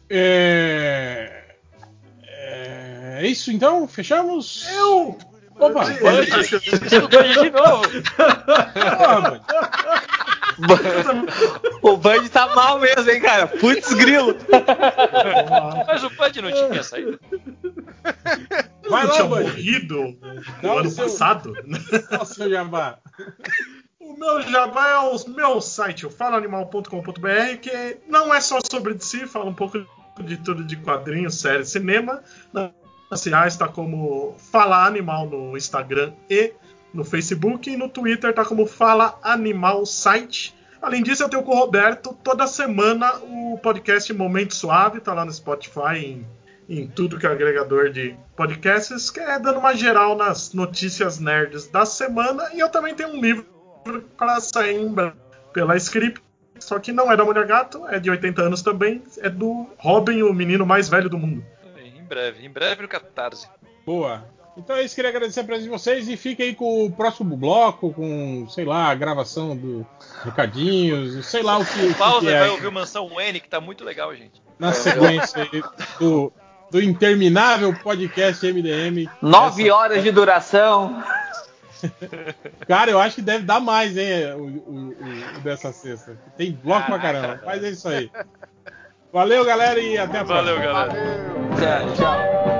É... 0.10 1.44
é 2.24 3.28
isso 3.28 3.52
então? 3.52 3.88
Fechamos? 3.88 4.68
Eu! 4.72 5.18
Opa! 5.60 5.86
Band! 5.86 5.92
O 7.04 7.08
Band 7.10 7.44
de 7.44 7.50
novo! 7.50 7.84
O 11.82 11.98
Band 11.98 12.28
tá 12.30 12.54
mal 12.56 12.80
mesmo, 12.80 13.10
hein, 13.10 13.20
cara? 13.22 13.48
Putz, 13.48 13.94
grilo. 13.94 14.36
Mas 15.88 16.04
o 16.04 16.10
Band 16.12 16.32
não 16.42 16.52
tinha 16.52 16.84
saído. 16.84 17.20
Vai 18.90 19.06
lá, 19.06 19.14
tinha 19.14 19.26
Band. 19.26 19.42
morrido 19.42 20.18
no 20.62 20.70
o 20.70 20.78
ano 20.78 20.90
seu- 20.90 21.04
passado? 21.06 21.54
Seu 22.26 22.50
jabá? 22.50 23.00
O 24.08 24.18
meu 24.18 24.42
jabá 24.42 24.88
é 24.88 24.98
o 25.00 25.30
meu 25.30 25.60
site, 25.60 26.06
o 26.06 26.10
falaanimal.com.br, 26.10 27.58
que 27.62 27.98
não 28.08 28.34
é 28.34 28.40
só 28.40 28.60
sobre 28.72 28.94
de 28.94 29.04
si, 29.04 29.28
fala 29.28 29.50
um 29.50 29.54
pouco 29.54 29.86
de 30.24 30.38
tudo 30.38 30.64
de 30.64 30.78
quadrinhos, 30.78 31.42
série, 31.42 31.66
cinema. 31.66 32.24
Nas 32.54 33.26
reais 33.26 33.52
está 33.52 33.68
como 33.68 34.34
Fala 34.50 34.86
Animal 34.86 35.28
no 35.28 35.58
Instagram 35.58 36.14
e 36.30 36.54
no 36.94 37.04
Facebook, 37.04 37.70
e 37.70 37.76
no 37.76 37.90
Twitter 37.90 38.30
está 38.30 38.46
como 38.46 38.66
Fala 38.66 39.20
Animal 39.22 39.86
Site. 39.86 40.56
Além 40.82 41.04
disso, 41.04 41.24
eu 41.24 41.30
tenho 41.30 41.44
com 41.44 41.52
o 41.52 41.60
Roberto 41.60 42.18
toda 42.24 42.48
semana 42.48 43.14
o 43.24 43.60
podcast 43.62 44.14
Momento 44.14 44.56
Suave, 44.56 45.02
tá 45.02 45.14
lá 45.14 45.26
no 45.26 45.34
Spotify, 45.34 45.98
em, 45.98 46.28
em 46.70 46.88
tudo 46.88 47.20
que 47.20 47.28
é 47.28 47.30
agregador 47.30 47.90
de 47.90 48.16
podcasts, 48.38 49.12
que 49.12 49.20
é 49.20 49.38
dando 49.38 49.60
uma 49.60 49.76
geral 49.76 50.16
nas 50.16 50.54
notícias 50.54 51.20
nerds 51.20 51.68
da 51.68 51.86
semana. 51.86 52.50
E 52.54 52.60
eu 52.62 52.70
também 52.70 52.96
tenho 52.96 53.10
um 53.10 53.20
livro 53.20 53.57
para 54.18 54.40
sair 54.40 54.80
em 54.80 54.88
breve 54.88 55.16
pela 55.54 55.76
Script, 55.76 56.22
só 56.60 56.78
que 56.80 56.92
não 56.92 57.12
é 57.12 57.18
da 57.18 57.26
Mulher 57.26 57.46
Gato, 57.46 57.86
é 57.88 58.00
de 58.00 58.10
80 58.10 58.42
anos 58.42 58.62
também, 58.62 59.02
é 59.20 59.30
do 59.30 59.68
Robin, 59.78 60.22
o 60.22 60.34
menino 60.34 60.66
mais 60.66 60.88
velho 60.90 61.10
do 61.10 61.18
mundo. 61.18 61.44
Em 61.78 62.04
breve, 62.04 62.46
em 62.46 62.50
breve 62.50 62.84
no 62.84 62.88
Catarse. 62.88 63.48
Boa. 63.86 64.24
Então 64.58 64.76
é 64.76 64.84
isso, 64.84 64.96
queria 64.96 65.10
agradecer 65.10 65.40
a 65.40 65.44
presença 65.44 65.66
de 65.66 65.70
vocês 65.70 66.08
e 66.08 66.18
fica 66.18 66.44
aí 66.44 66.56
com 66.56 66.86
o 66.86 66.92
próximo 66.92 67.38
bloco, 67.38 67.94
com, 67.94 68.48
sei 68.50 68.66
lá, 68.66 68.88
a 68.90 68.96
gravação 68.96 69.56
do 69.56 69.86
recadinhos, 70.24 71.26
sei 71.28 71.44
lá 71.44 71.60
o 71.60 71.66
que, 71.66 71.86
o 71.86 71.94
Pausa 71.94 72.26
que 72.26 72.34
é 72.34 72.40
vai 72.40 72.50
ouvir 72.50 72.68
o 72.68 72.72
Mansão 72.72 73.08
Wayne, 73.10 73.40
que 73.40 73.48
tá 73.48 73.62
muito 73.62 73.84
legal, 73.84 74.16
gente. 74.16 74.42
na 74.58 74.74
sequência 74.74 75.44
aí 75.44 75.64
do, 76.00 76.34
do 76.72 76.82
interminável 76.82 77.72
podcast 77.84 78.46
MDM. 78.52 79.08
Nove 79.22 79.70
horas 79.70 80.02
de 80.02 80.12
duração. 80.12 81.04
Cara, 82.68 82.92
eu 82.92 83.00
acho 83.00 83.16
que 83.16 83.22
deve 83.22 83.46
dar 83.46 83.60
mais, 83.60 83.96
hein, 83.98 84.34
o, 84.36 84.40
o- 84.40 84.90
o- 84.90 85.38
o 85.38 85.42
dessa 85.42 85.72
sexta. 85.72 86.18
Tem 86.36 86.52
bloco 86.52 86.86
pra 86.86 87.00
caramba, 87.00 87.42
mas 87.46 87.64
é 87.64 87.70
isso 87.70 87.88
aí. 87.88 88.12
Valeu, 89.12 89.46
galera, 89.46 89.80
e 89.80 89.98
até 89.98 90.20
a 90.20 90.26
próxima. 90.26 90.54
Valeu, 90.56 90.74
galera. 90.74 90.94
Tchau, 91.56 91.96
tchau. 91.96 92.57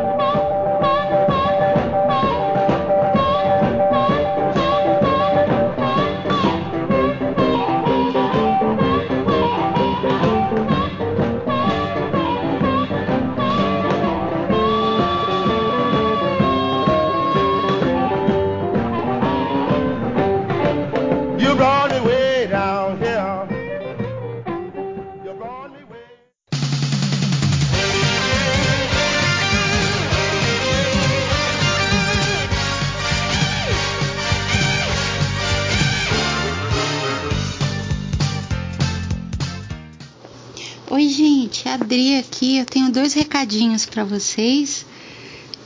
Gente, 41.68 41.82
Adri 41.82 42.18
aqui. 42.18 42.58
Eu 42.58 42.66
tenho 42.66 42.92
dois 42.92 43.14
recadinhos 43.14 43.86
para 43.86 44.04
vocês. 44.04 44.86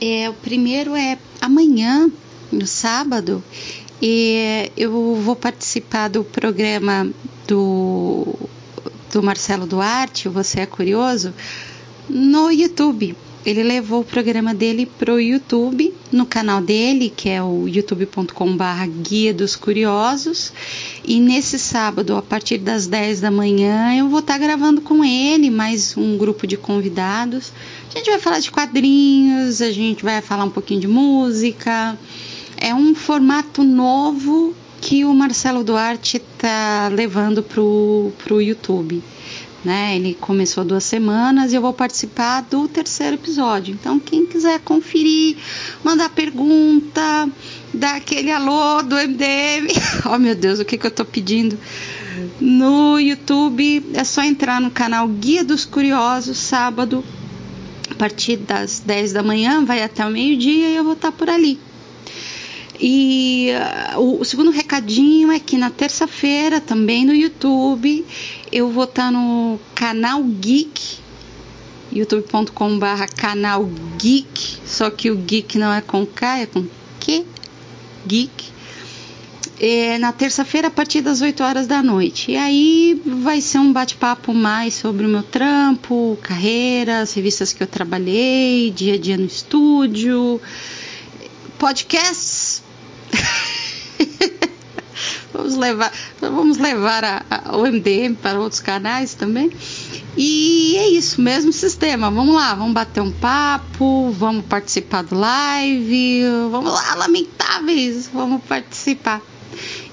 É, 0.00 0.28
o 0.28 0.34
primeiro 0.34 0.96
é 0.96 1.16
amanhã, 1.40 2.10
no 2.50 2.66
sábado, 2.66 3.42
é, 4.02 4.70
eu 4.76 5.14
vou 5.16 5.36
participar 5.36 6.08
do 6.08 6.24
programa 6.24 7.08
do, 7.46 8.34
do 9.12 9.22
Marcelo 9.22 9.64
Duarte, 9.64 10.28
Você 10.28 10.60
é 10.60 10.66
Curioso, 10.66 11.32
no 12.08 12.50
YouTube. 12.50 13.16
Ele 13.44 13.64
levou 13.64 14.02
o 14.02 14.04
programa 14.04 14.54
dele 14.54 14.86
pro 14.86 15.18
YouTube, 15.18 15.92
no 16.12 16.24
canal 16.24 16.60
dele, 16.60 17.12
que 17.14 17.28
é 17.28 17.42
o 17.42 17.66
youtube.com/barra 17.66 18.86
Guia 18.86 19.34
dos 19.34 19.56
Curiosos. 19.56 20.52
E 21.04 21.18
nesse 21.18 21.58
sábado, 21.58 22.16
a 22.16 22.22
partir 22.22 22.58
das 22.58 22.86
10 22.86 23.20
da 23.20 23.32
manhã, 23.32 23.96
eu 23.96 24.08
vou 24.08 24.20
estar 24.20 24.38
gravando 24.38 24.80
com 24.80 25.04
ele, 25.04 25.50
mais 25.50 25.96
um 25.96 26.16
grupo 26.16 26.46
de 26.46 26.56
convidados. 26.56 27.52
A 27.92 27.98
gente 27.98 28.10
vai 28.10 28.20
falar 28.20 28.38
de 28.38 28.50
quadrinhos, 28.50 29.60
a 29.60 29.72
gente 29.72 30.04
vai 30.04 30.22
falar 30.22 30.44
um 30.44 30.50
pouquinho 30.50 30.80
de 30.80 30.88
música. 30.88 31.98
É 32.56 32.72
um 32.72 32.94
formato 32.94 33.64
novo 33.64 34.54
que 34.80 35.04
o 35.04 35.12
Marcelo 35.12 35.64
Duarte 35.64 36.16
está 36.16 36.88
levando 36.88 37.42
pro, 37.42 38.12
pro 38.22 38.40
YouTube. 38.40 39.02
Né? 39.64 39.96
Ele 39.96 40.14
começou 40.14 40.62
há 40.62 40.64
duas 40.64 40.84
semanas 40.84 41.52
e 41.52 41.56
eu 41.56 41.62
vou 41.62 41.72
participar 41.72 42.42
do 42.42 42.66
terceiro 42.68 43.14
episódio. 43.14 43.74
Então, 43.74 43.98
quem 43.98 44.26
quiser 44.26 44.60
conferir, 44.60 45.36
mandar 45.84 46.08
pergunta, 46.10 47.28
dar 47.72 47.96
aquele 47.96 48.30
alô 48.30 48.82
do 48.82 48.96
MDM. 48.96 49.68
oh 50.12 50.18
meu 50.18 50.34
Deus, 50.34 50.58
o 50.58 50.64
que, 50.64 50.76
que 50.76 50.86
eu 50.86 50.90
tô 50.90 51.04
pedindo? 51.04 51.58
No 52.40 52.98
YouTube 52.98 53.84
é 53.94 54.04
só 54.04 54.22
entrar 54.22 54.60
no 54.60 54.70
canal 54.70 55.06
Guia 55.08 55.44
dos 55.44 55.64
Curiosos, 55.64 56.38
sábado, 56.38 57.04
a 57.90 57.94
partir 57.94 58.36
das 58.36 58.80
10 58.80 59.12
da 59.12 59.22
manhã, 59.22 59.64
vai 59.64 59.82
até 59.82 60.04
o 60.04 60.10
meio-dia 60.10 60.68
e 60.68 60.76
eu 60.76 60.84
vou 60.84 60.94
estar 60.94 61.12
por 61.12 61.30
ali. 61.30 61.58
E 62.84 63.50
uh, 63.94 64.18
o, 64.20 64.24
segundo 64.24 64.50
recadinho 64.50 65.30
é 65.30 65.38
que 65.38 65.56
na 65.56 65.70
terça-feira, 65.70 66.60
também 66.60 67.06
no 67.06 67.14
YouTube, 67.14 68.04
eu 68.50 68.68
vou 68.70 68.82
estar 68.82 69.12
no 69.12 69.56
canal 69.72 70.20
Geek, 70.24 70.98
youtube.com/barra 71.92 73.06
canal 73.06 73.70
Geek, 73.96 74.58
só 74.66 74.90
que 74.90 75.12
o 75.12 75.16
Geek 75.16 75.58
não 75.58 75.72
é 75.72 75.80
com 75.80 76.04
K, 76.04 76.40
é 76.40 76.46
com 76.46 76.66
Q, 76.98 77.24
Geek. 78.04 78.50
É, 79.60 79.96
na 79.98 80.10
terça-feira, 80.10 80.66
a 80.66 80.70
partir 80.70 81.02
das 81.02 81.20
8 81.20 81.40
horas 81.40 81.68
da 81.68 81.84
noite. 81.84 82.32
E 82.32 82.36
aí 82.36 83.00
vai 83.04 83.40
ser 83.40 83.58
um 83.58 83.72
bate-papo 83.72 84.34
mais 84.34 84.74
sobre 84.74 85.06
o 85.06 85.08
meu 85.08 85.22
trampo, 85.22 86.18
carreira, 86.20 87.02
as 87.02 87.12
revistas 87.12 87.52
que 87.52 87.62
eu 87.62 87.66
trabalhei, 87.68 88.72
dia 88.72 88.94
a 88.94 88.98
dia 88.98 89.16
no 89.16 89.26
estúdio, 89.26 90.40
podcasts. 91.60 92.71
vamos 95.32 95.56
levar, 95.56 95.92
vamos 96.20 96.58
levar 96.58 97.04
a, 97.04 97.22
a, 97.30 97.56
o 97.56 97.66
MDM 97.66 98.14
para 98.14 98.40
outros 98.40 98.60
canais 98.60 99.14
também. 99.14 99.50
E 100.16 100.76
é 100.76 100.88
isso, 100.88 101.20
mesmo 101.20 101.52
sistema. 101.52 102.10
Vamos 102.10 102.34
lá, 102.34 102.54
vamos 102.54 102.74
bater 102.74 103.00
um 103.00 103.12
papo, 103.12 104.10
vamos 104.10 104.44
participar 104.44 105.02
do 105.02 105.18
live, 105.18 106.22
vamos 106.50 106.72
lá, 106.72 106.94
lamentáveis, 106.94 108.10
vamos 108.12 108.42
participar. 108.44 109.22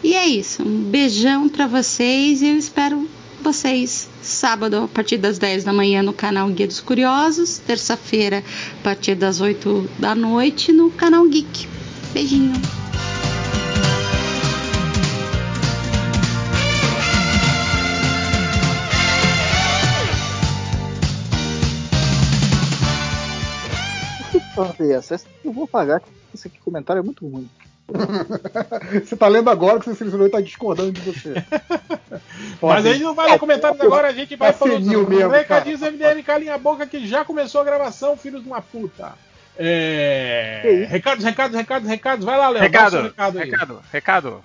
E 0.04 0.16
é 0.16 0.28
isso. 0.28 0.64
Um 0.64 0.84
beijão 0.84 1.50
para 1.50 1.68
vocês 1.68 2.42
e 2.42 2.48
eu 2.48 2.58
espero 2.58 3.08
vocês 3.42 4.10
sábado 4.22 4.84
a 4.84 4.88
partir 4.88 5.18
das 5.18 5.38
10 5.38 5.64
da 5.64 5.74
manhã 5.74 6.04
no 6.04 6.14
canal 6.14 6.50
Guia 6.50 6.68
dos 6.68 6.82
Curiosos, 6.82 7.58
terça-feira 7.60 8.44
a 8.80 8.84
partir 8.84 9.16
das 9.16 9.40
8 9.40 9.90
da 9.98 10.14
noite 10.14 10.72
no 10.72 10.92
canal 10.92 11.28
Geek. 11.28 11.68
Beijinho. 12.14 12.89
Fazer 24.66 24.94
essa? 24.94 25.16
Essa 25.16 25.28
eu 25.44 25.52
vou 25.52 25.68
pagar, 25.68 26.02
esse 26.34 26.48
aqui 26.48 26.60
comentário 26.60 27.00
é 27.00 27.04
muito 27.04 27.28
ruim. 27.28 27.50
você 29.04 29.16
tá 29.16 29.28
lendo 29.28 29.50
agora 29.50 29.80
que 29.80 29.86
você 29.86 29.96
selecionou 29.96 30.28
e 30.28 30.32
tá 30.32 30.42
discordando 30.42 30.92
de 30.92 31.02
você. 31.02 31.34
Mas 32.62 32.86
a 32.86 32.92
gente 32.94 33.04
não 33.04 33.16
vai 33.16 33.32
ler 33.32 33.40
comentários 33.40 33.82
agora, 33.82 34.08
a 34.08 34.14
gente 34.14 34.36
vai 34.36 34.52
tá 34.52 34.58
falando 34.58 35.10
mesmo, 35.10 35.30
recadinhos 35.30 35.82
MDM, 35.82 36.24
calinha 36.24 36.54
a 36.54 36.58
boca 36.58 36.86
que 36.86 37.08
já 37.08 37.26
começou 37.26 37.62
a 37.62 37.64
gravação, 37.64 38.16
filhos 38.16 38.44
de 38.44 38.48
uma 38.48 38.62
puta. 38.62 39.14
É... 39.58 40.86
Recados, 40.90 41.26
recados, 41.26 41.58
recados, 41.58 41.90
recados. 41.90 42.26
Vai 42.26 42.38
lá, 42.38 42.48
Léo. 42.50 42.62
Recado, 42.62 43.02
recado, 43.02 43.40
aí. 43.40 43.50
recado, 43.50 43.82
recado. 43.92 44.42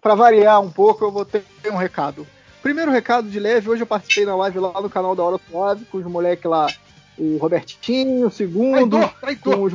Para 0.00 0.14
variar 0.14 0.60
um 0.60 0.70
pouco, 0.70 1.04
eu 1.04 1.10
vou 1.10 1.24
ter 1.24 1.42
um 1.70 1.76
recado. 1.76 2.26
Primeiro 2.62 2.92
recado 2.92 3.28
de 3.28 3.40
leve, 3.40 3.68
hoje 3.68 3.82
eu 3.82 3.86
participei 3.86 4.24
da 4.24 4.36
live 4.36 4.58
lá 4.58 4.80
no 4.80 4.90
canal 4.90 5.16
da 5.16 5.22
Hora 5.22 5.40
Suave 5.50 5.84
com 5.86 5.98
os 5.98 6.04
moleques 6.04 6.44
lá, 6.44 6.66
o 7.18 7.36
Robertinho, 7.38 8.26
o 8.26 8.30
segundo. 8.30 8.98
Traidor, 8.98 9.14
traidor. 9.20 9.72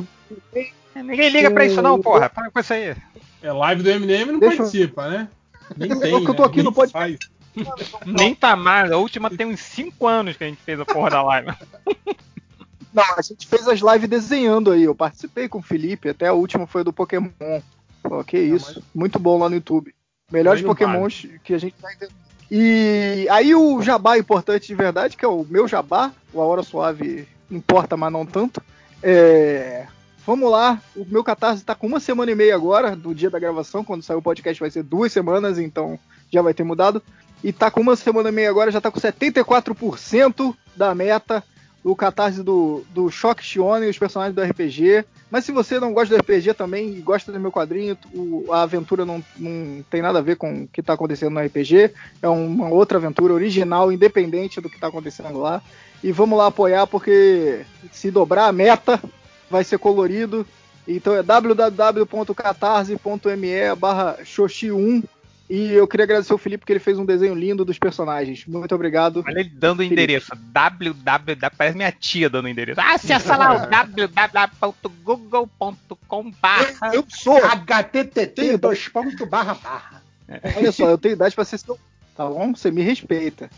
Ninguém 0.94 1.30
liga 1.30 1.50
pra 1.50 1.64
isso 1.64 1.80
não, 1.82 2.00
porra. 2.00 2.28
Para 2.28 2.50
com 2.50 2.60
isso 2.60 2.72
aí. 2.72 2.94
É 3.42 3.52
live 3.52 3.82
do 3.82 3.90
MDM 4.00 4.32
não 4.32 4.38
Deixa 4.38 4.54
eu- 4.54 4.58
participa, 4.58 5.08
né? 5.08 5.28
Nem 5.76 5.90
Eu- 5.90 6.00
tem, 6.00 6.12
eu 6.12 6.34
tô 6.34 6.42
né? 6.42 6.48
aqui 6.48 6.62
no 6.62 6.72
podcast. 6.72 7.30
Nem 8.06 8.34
tá 8.34 8.56
mais. 8.56 8.90
A 8.90 8.96
última 8.96 9.28
tem 9.30 9.46
uns 9.46 9.60
5 9.60 10.06
anos 10.06 10.36
que 10.36 10.44
a 10.44 10.46
gente 10.46 10.62
fez 10.62 10.78
a 10.80 10.84
porra 10.84 11.10
da 11.10 11.22
live. 11.22 11.48
Não, 12.92 13.04
a 13.16 13.22
gente 13.22 13.46
fez 13.46 13.66
as 13.66 13.80
lives 13.80 14.08
desenhando 14.08 14.70
aí. 14.70 14.82
Eu 14.82 14.94
participei 14.94 15.48
com 15.48 15.58
o 15.58 15.62
Felipe, 15.62 16.10
até 16.10 16.28
a 16.28 16.32
última 16.34 16.66
foi 16.66 16.84
do 16.84 16.92
Pokémon. 16.92 17.30
Pô, 18.02 18.22
que 18.22 18.38
isso. 18.38 18.82
Muito 18.94 19.18
bom 19.18 19.38
lá 19.38 19.48
no 19.48 19.54
YouTube. 19.54 19.94
Melhores 20.30 20.62
Pokémons 20.62 21.26
que 21.42 21.54
a 21.54 21.58
gente 21.58 21.74
tá 21.80 21.92
entendendo. 21.92 22.14
E 22.54 23.26
aí 23.30 23.54
o 23.54 23.80
jabá 23.80 24.18
importante 24.18 24.66
de 24.66 24.74
verdade, 24.74 25.16
que 25.16 25.24
é 25.24 25.28
o 25.28 25.46
meu 25.48 25.66
jabá, 25.66 26.12
o 26.34 26.40
A 26.40 26.44
Hora 26.44 26.62
Suave 26.62 27.26
importa, 27.50 27.96
mas 27.96 28.12
não 28.12 28.26
tanto. 28.26 28.62
É, 29.02 29.86
Vamos 30.24 30.50
lá, 30.50 30.80
o 30.94 31.04
meu 31.04 31.24
catarse 31.24 31.64
tá 31.64 31.74
com 31.74 31.88
uma 31.88 31.98
semana 31.98 32.30
e 32.30 32.34
meia 32.34 32.54
agora, 32.54 32.94
do 32.94 33.12
dia 33.12 33.28
da 33.28 33.40
gravação, 33.40 33.82
quando 33.82 34.04
sair 34.04 34.16
o 34.16 34.22
podcast 34.22 34.60
vai 34.60 34.70
ser 34.70 34.84
duas 34.84 35.12
semanas, 35.12 35.58
então 35.58 35.98
já 36.30 36.40
vai 36.40 36.54
ter 36.54 36.62
mudado. 36.62 37.02
E 37.42 37.52
tá 37.52 37.72
com 37.72 37.80
uma 37.80 37.96
semana 37.96 38.28
e 38.28 38.32
meia 38.32 38.48
agora, 38.48 38.70
já 38.70 38.80
tá 38.80 38.88
com 38.88 39.00
74% 39.00 40.54
da 40.76 40.94
meta 40.94 41.42
o 41.84 41.94
catarse 41.96 42.42
do, 42.42 42.84
do 42.90 43.10
Shock 43.10 43.42
Shione 43.44 43.86
e 43.86 43.90
os 43.90 43.98
personagens 43.98 44.34
do 44.34 44.42
RPG. 44.42 45.04
Mas 45.30 45.44
se 45.44 45.52
você 45.52 45.80
não 45.80 45.92
gosta 45.92 46.14
do 46.14 46.20
RPG 46.20 46.54
também 46.54 46.94
e 46.94 47.00
gosta 47.00 47.32
do 47.32 47.40
meu 47.40 47.50
quadrinho, 47.50 47.96
o- 48.14 48.46
a 48.52 48.62
aventura 48.62 49.04
não, 49.04 49.22
não 49.36 49.82
tem 49.90 50.00
nada 50.02 50.18
a 50.20 50.22
ver 50.22 50.36
com 50.36 50.62
o 50.62 50.68
que 50.68 50.80
está 50.80 50.92
acontecendo 50.92 51.32
no 51.32 51.40
RPG. 51.40 51.90
É 52.22 52.28
uma 52.28 52.68
outra 52.68 52.98
aventura 52.98 53.34
original, 53.34 53.90
independente 53.90 54.60
do 54.60 54.68
que 54.68 54.76
está 54.76 54.86
acontecendo 54.88 55.38
lá. 55.40 55.60
E 56.04 56.12
vamos 56.12 56.38
lá 56.38 56.46
apoiar, 56.46 56.86
porque 56.86 57.62
se 57.90 58.10
dobrar 58.10 58.46
a 58.46 58.52
meta, 58.52 59.00
vai 59.50 59.64
ser 59.64 59.78
colorido. 59.78 60.46
Então 60.86 61.14
é 61.14 61.22
www.catarse.me 61.22 63.74
barra 63.76 64.18
Xoxi1. 64.24 65.02
E 65.54 65.70
eu 65.74 65.86
queria 65.86 66.04
agradecer 66.04 66.32
o 66.32 66.38
Felipe 66.38 66.60
porque 66.60 66.72
ele 66.72 66.80
fez 66.80 66.98
um 66.98 67.04
desenho 67.04 67.34
lindo 67.34 67.62
dos 67.62 67.78
personagens. 67.78 68.46
Muito 68.46 68.74
obrigado. 68.74 69.22
Olha 69.26 69.40
ele 69.40 69.50
dando 69.50 69.80
o 69.80 69.82
endereço. 69.82 70.32
www. 70.34 71.36
Parece 71.58 71.76
minha 71.76 71.92
tia 71.92 72.30
dando 72.30 72.46
o 72.46 72.48
endereço. 72.48 72.80
Ah, 72.80 72.94
acessa 72.94 73.36
lá 73.36 73.56
o 73.56 73.66
www.google.com 74.88 76.30
barra. 76.40 76.94
Eu 76.94 77.04
sou 77.06 77.36
http 77.36 78.56
dois 78.56 78.88
ponto 78.88 79.26
barra 79.26 79.52
barra. 79.52 80.02
Olha 80.56 80.72
só, 80.72 80.88
eu 80.88 80.96
tenho 80.96 81.12
idade 81.12 81.34
pra 81.34 81.44
ser 81.44 81.58
seu. 81.58 81.78
Tá 82.16 82.26
bom? 82.26 82.54
Você 82.54 82.70
me 82.70 82.80
respeita. 82.80 83.50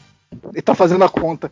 Ele 0.53 0.62
tá 0.62 0.75
fazendo 0.75 1.05
a 1.05 1.09
conta. 1.09 1.49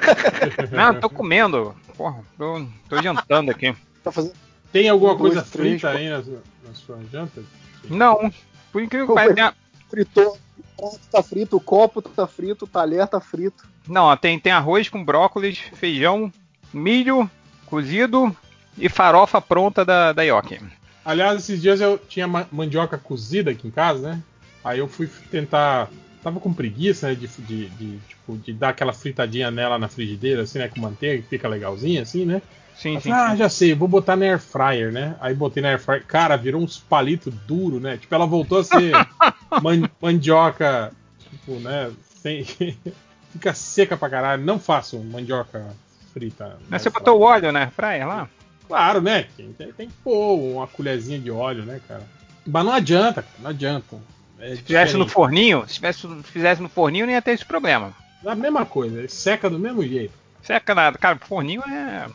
Não, 0.72 0.98
tô 0.98 1.10
comendo. 1.10 1.76
Porra, 1.98 2.24
tô, 2.38 2.66
tô 2.88 3.02
jantando 3.02 3.50
aqui. 3.50 3.76
Tá 4.02 4.10
fazendo... 4.10 4.32
Tem 4.72 4.88
alguma 4.88 5.12
Um, 5.12 5.18
dois, 5.18 5.34
coisa 5.34 5.46
três, 5.50 5.82
frita 5.82 5.88
quatro. 5.88 5.98
aí 6.02 6.08
na 6.08 6.22
sua, 6.22 6.42
na 6.66 6.72
sua 6.74 6.98
janta? 7.12 7.42
Não, 7.90 8.32
por 8.72 8.80
incrível 8.82 9.06
que 9.08 9.12
pareça. 9.14 9.54
Fritou. 9.88 10.38
O 10.78 10.90
prato 10.90 11.00
tá 11.10 11.22
frito, 11.22 11.56
o 11.56 11.60
copo 11.60 12.02
tá 12.02 12.26
frito, 12.26 12.64
o 12.64 12.68
talher 12.68 13.06
tá 13.06 13.20
frito. 13.20 13.64
Não, 13.88 14.04
ó, 14.04 14.16
tem, 14.16 14.38
tem 14.38 14.52
arroz 14.52 14.88
com 14.88 15.02
brócolis, 15.04 15.58
feijão, 15.58 16.32
milho 16.72 17.30
cozido 17.66 18.34
e 18.76 18.88
farofa 18.88 19.40
pronta 19.40 19.84
da, 19.84 20.12
da 20.12 20.22
Yoki. 20.22 20.60
Aliás, 21.04 21.40
esses 21.40 21.62
dias 21.62 21.80
eu 21.80 21.98
tinha 21.98 22.26
ma- 22.26 22.46
mandioca 22.50 22.98
cozida 22.98 23.50
aqui 23.50 23.68
em 23.68 23.70
casa, 23.70 24.10
né? 24.10 24.22
Aí 24.64 24.78
eu 24.78 24.88
fui 24.88 25.08
tentar. 25.30 25.88
Tava 26.22 26.40
com 26.40 26.52
preguiça, 26.52 27.08
né? 27.08 27.14
De, 27.14 27.28
de, 27.28 27.68
de, 27.70 27.98
tipo, 28.08 28.36
de 28.36 28.52
dar 28.52 28.70
aquela 28.70 28.92
fritadinha 28.92 29.50
nela 29.50 29.78
na 29.78 29.88
frigideira, 29.88 30.42
assim, 30.42 30.58
né? 30.58 30.68
Com 30.68 30.80
manteiga, 30.80 31.22
que 31.22 31.28
fica 31.28 31.48
legalzinha, 31.48 32.02
assim, 32.02 32.24
né? 32.24 32.42
Sim, 32.76 33.00
sim, 33.00 33.10
ah, 33.10 33.30
sim. 33.30 33.36
já 33.36 33.48
sei, 33.48 33.74
vou 33.74 33.88
botar 33.88 34.16
na 34.16 34.26
air 34.26 34.38
fryer, 34.38 34.92
né? 34.92 35.16
Aí 35.20 35.34
botei 35.34 35.62
na 35.62 35.70
air 35.70 35.80
fryer, 35.80 36.04
cara, 36.04 36.36
virou 36.36 36.62
uns 36.62 36.78
palitos 36.78 37.34
duro, 37.46 37.80
né? 37.80 37.96
Tipo, 37.96 38.14
ela 38.14 38.26
voltou 38.26 38.58
a 38.58 38.64
ser 38.64 38.92
man- 39.62 39.88
mandioca, 40.00 40.92
tipo, 41.30 41.58
né? 41.58 41.90
Sem... 42.22 42.44
Fica 43.32 43.52
seca 43.52 43.96
pra 43.96 44.08
caralho. 44.08 44.44
Não 44.44 44.58
faço 44.58 44.98
mandioca 44.98 45.66
frita. 46.12 46.48
na 46.48 46.56
Mas 46.70 46.82
você 46.82 46.88
air 46.88 46.94
botou 46.94 47.18
o 47.18 47.22
óleo 47.22 47.52
na 47.52 47.66
praia 47.66 48.06
lá? 48.06 48.28
Claro, 48.66 49.00
né? 49.00 49.26
Tem, 49.36 49.52
tem, 49.52 49.88
que 49.88 49.94
pôr 50.02 50.36
uma 50.38 50.66
colherzinha 50.66 51.18
de 51.18 51.30
óleo, 51.30 51.64
né, 51.64 51.80
cara? 51.86 52.02
Mas 52.46 52.64
não 52.64 52.72
adianta, 52.72 53.22
cara, 53.22 53.34
não 53.40 53.50
adianta. 53.50 53.96
É 54.38 54.54
Se 54.54 54.62
fizesse 54.62 54.96
no 54.96 55.08
forninho, 55.08 55.64
se 55.66 55.74
tivesse, 55.74 56.00
se 56.00 56.22
fizesse 56.24 56.60
no 56.60 56.68
forninho, 56.68 57.06
não 57.06 57.12
ia 57.12 57.22
ter 57.22 57.32
esse 57.32 57.44
problema. 57.44 57.94
É 58.24 58.30
a 58.30 58.34
mesma 58.34 58.66
coisa, 58.66 59.06
seca 59.08 59.48
do 59.48 59.58
mesmo 59.58 59.82
jeito. 59.82 60.14
Seca 60.46 60.74
nada. 60.74 60.96
Cara, 60.98 61.18
forninho 61.18 61.62
é. 61.62 62.06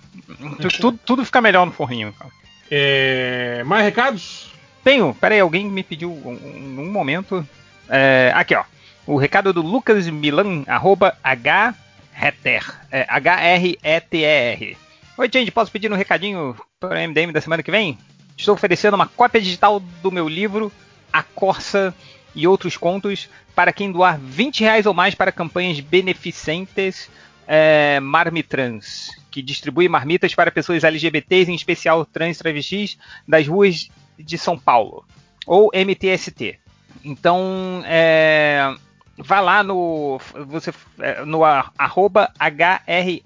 tu- 0.61 0.69
Tudo, 0.79 0.99
tudo 1.05 1.25
fica 1.25 1.41
melhor 1.41 1.65
no 1.65 1.71
forninho. 1.71 2.13
cara. 2.13 2.31
É... 2.69 3.63
Mais 3.65 3.83
recados? 3.83 4.51
Tenho. 4.83 5.13
Pera 5.13 5.35
aí, 5.35 5.41
alguém 5.41 5.65
me 5.69 5.83
pediu 5.83 6.11
um, 6.11 6.81
um- 6.81 6.91
momento. 6.91 7.47
É, 7.89 8.31
aqui, 8.33 8.55
ó. 8.55 8.63
O 9.05 9.17
recado 9.17 9.51
do 9.51 9.61
Lucas 9.61 10.07
Milan, 10.07 10.63
arroba 10.67 11.17
H-Reter. 11.23 12.73
É, 12.91 13.05
H-R-E-T-E-R. 13.09 14.77
Oi, 15.17 15.29
gente, 15.31 15.51
posso 15.51 15.71
pedir 15.71 15.91
um 15.91 15.95
recadinho 15.95 16.55
para 16.79 16.95
o 16.95 17.07
MDM 17.07 17.31
da 17.33 17.41
semana 17.41 17.61
que 17.61 17.71
vem? 17.71 17.97
Estou 18.37 18.55
oferecendo 18.55 18.93
uma 18.95 19.07
cópia 19.07 19.41
digital 19.41 19.79
do 19.79 20.11
meu 20.11 20.27
livro 20.29 20.71
A 21.11 21.21
Corsa 21.21 21.93
e 22.33 22.47
outros 22.47 22.77
contos 22.77 23.29
para 23.53 23.73
quem 23.73 23.91
doar 23.91 24.17
20 24.17 24.61
reais 24.61 24.85
ou 24.85 24.93
mais 24.93 25.13
para 25.13 25.31
campanhas 25.31 25.79
beneficentes 25.79 27.09
é, 27.47 27.99
Marmitrans, 27.99 29.09
que 29.29 29.41
distribui 29.41 29.87
marmitas 29.87 30.35
para 30.35 30.51
pessoas 30.51 30.83
LGBTs, 30.83 31.51
em 31.51 31.55
especial 31.55 32.05
trans 32.05 32.37
travestis, 32.37 32.97
das 33.27 33.47
ruas 33.47 33.89
de 34.17 34.37
São 34.37 34.57
Paulo, 34.57 35.05
ou 35.45 35.71
MTST. 35.73 36.59
Então, 37.03 37.81
é, 37.85 38.73
vá 39.17 39.39
lá 39.39 39.63
no, 39.63 40.19
você, 40.47 40.71
é, 40.99 41.25
no 41.25 41.43
arroba 41.43 42.31
H-R-E-T-E-R 42.37 43.21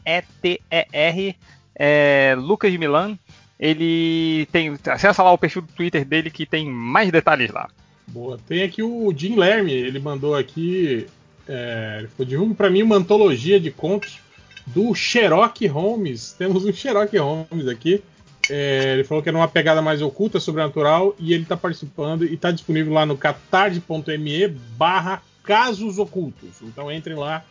é, 1.76 2.35
Lucas 2.38 2.74
Milan. 2.76 3.17
Ele 3.60 4.48
tem. 4.51 4.78
Acessa 4.88 5.24
lá 5.24 5.31
o 5.31 5.38
perfil 5.38 5.62
do 5.62 5.72
Twitter 5.72 6.03
dele 6.06 6.30
que 6.30 6.46
tem 6.46 6.69
mais 6.69 7.10
detalhes 7.12 7.51
lá. 7.51 7.69
Boa. 8.08 8.38
Tem 8.48 8.64
aqui 8.64 8.83
o 8.83 9.14
Jim 9.15 9.35
Lerme, 9.35 9.72
ele 9.72 9.99
mandou 9.99 10.35
aqui. 10.35 11.08
É, 11.47 11.97
ele 11.99 12.08
falou, 12.08 12.28
divulgue 12.28 12.53
para 12.56 12.69
mim 12.69 12.81
uma 12.81 12.95
antologia 12.95 13.60
de 13.60 13.72
contos 13.72 14.19
do 14.65 14.94
Sherlock 14.94 15.65
Holmes. 15.67 16.33
Temos 16.38 16.65
um 16.65 16.74
Sherlock 16.74 17.15
Holmes 17.17 17.67
aqui. 17.67 18.03
É, 18.49 18.94
ele 18.94 19.03
falou 19.03 19.24
que 19.24 19.29
era 19.29 19.38
uma 19.38 19.47
pegada 19.47 19.81
mais 19.81 20.01
oculta, 20.01 20.40
sobrenatural, 20.40 21.15
e 21.17 21.33
ele 21.33 21.44
está 21.44 21.58
participando 21.58 22.26
e 22.26 22.35
está 22.35 22.51
disponível 22.51 22.94
lá 22.94 23.06
no 23.06 23.17
catarse.me 23.17 24.47
barra 24.78 25.22
casos 25.44 25.97
ocultos. 25.97 26.61
Então 26.61 26.92
entrem 26.92 27.15
lá 27.15 27.44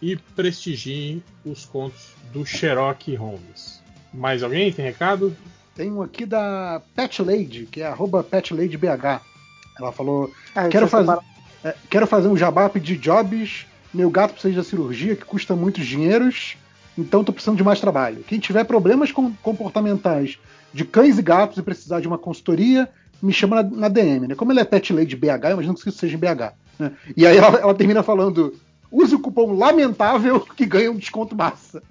e 0.00 0.16
prestigiem 0.16 1.22
os 1.44 1.64
contos 1.64 2.10
do 2.32 2.44
Sherlock 2.44 3.14
Holmes. 3.14 3.80
Mais 4.12 4.42
alguém 4.42 4.72
tem 4.72 4.84
recado? 4.84 5.34
Tem 5.74 5.90
um 5.90 6.02
aqui 6.02 6.24
da 6.24 6.80
Pet 6.94 7.22
Lady, 7.22 7.66
que 7.66 7.82
é 7.82 7.86
arroba 7.86 8.24
PetLadyBH. 8.24 9.20
Ela 9.78 9.92
falou: 9.92 10.32
Ah, 10.54 10.68
quero, 10.68 10.88
fazer, 10.88 11.18
é, 11.68 11.74
quero 11.90 12.06
fazer 12.06 12.28
um 12.28 12.36
jabá, 12.36 12.68
pedir 12.68 12.96
jobs. 12.98 13.66
Meu 13.92 14.10
gato 14.10 14.32
precisa 14.32 14.56
da 14.56 14.64
cirurgia, 14.64 15.16
que 15.16 15.24
custa 15.24 15.56
muitos 15.56 15.86
dinheiros, 15.86 16.56
então 16.98 17.24
tô 17.24 17.32
precisando 17.32 17.56
de 17.56 17.64
mais 17.64 17.80
trabalho. 17.80 18.22
Quem 18.26 18.38
tiver 18.38 18.64
problemas 18.64 19.10
com- 19.10 19.32
comportamentais 19.42 20.38
de 20.72 20.84
cães 20.84 21.18
e 21.18 21.22
gatos 21.22 21.56
e 21.56 21.62
precisar 21.62 22.00
de 22.00 22.06
uma 22.08 22.18
consultoria, 22.18 22.88
me 23.22 23.32
chama 23.32 23.62
na, 23.62 23.70
na 23.70 23.88
DM. 23.88 24.28
Né? 24.28 24.34
Como 24.34 24.52
ele 24.52 24.60
é 24.60 24.64
Pet 24.64 24.92
Lady 24.92 25.16
BH, 25.16 25.44
eu 25.44 25.50
imagino 25.52 25.74
que 25.74 25.88
isso 25.88 25.98
seja 25.98 26.14
em 26.16 26.18
BH. 26.18 26.52
né? 26.78 26.92
E 27.16 27.26
aí 27.26 27.36
ela, 27.38 27.58
ela 27.58 27.74
termina 27.74 28.02
falando: 28.02 28.54
use 28.90 29.14
o 29.14 29.18
cupom 29.20 29.52
lamentável 29.56 30.40
que 30.54 30.66
ganha 30.66 30.90
um 30.92 30.96
desconto 30.96 31.34
massa. 31.34 31.82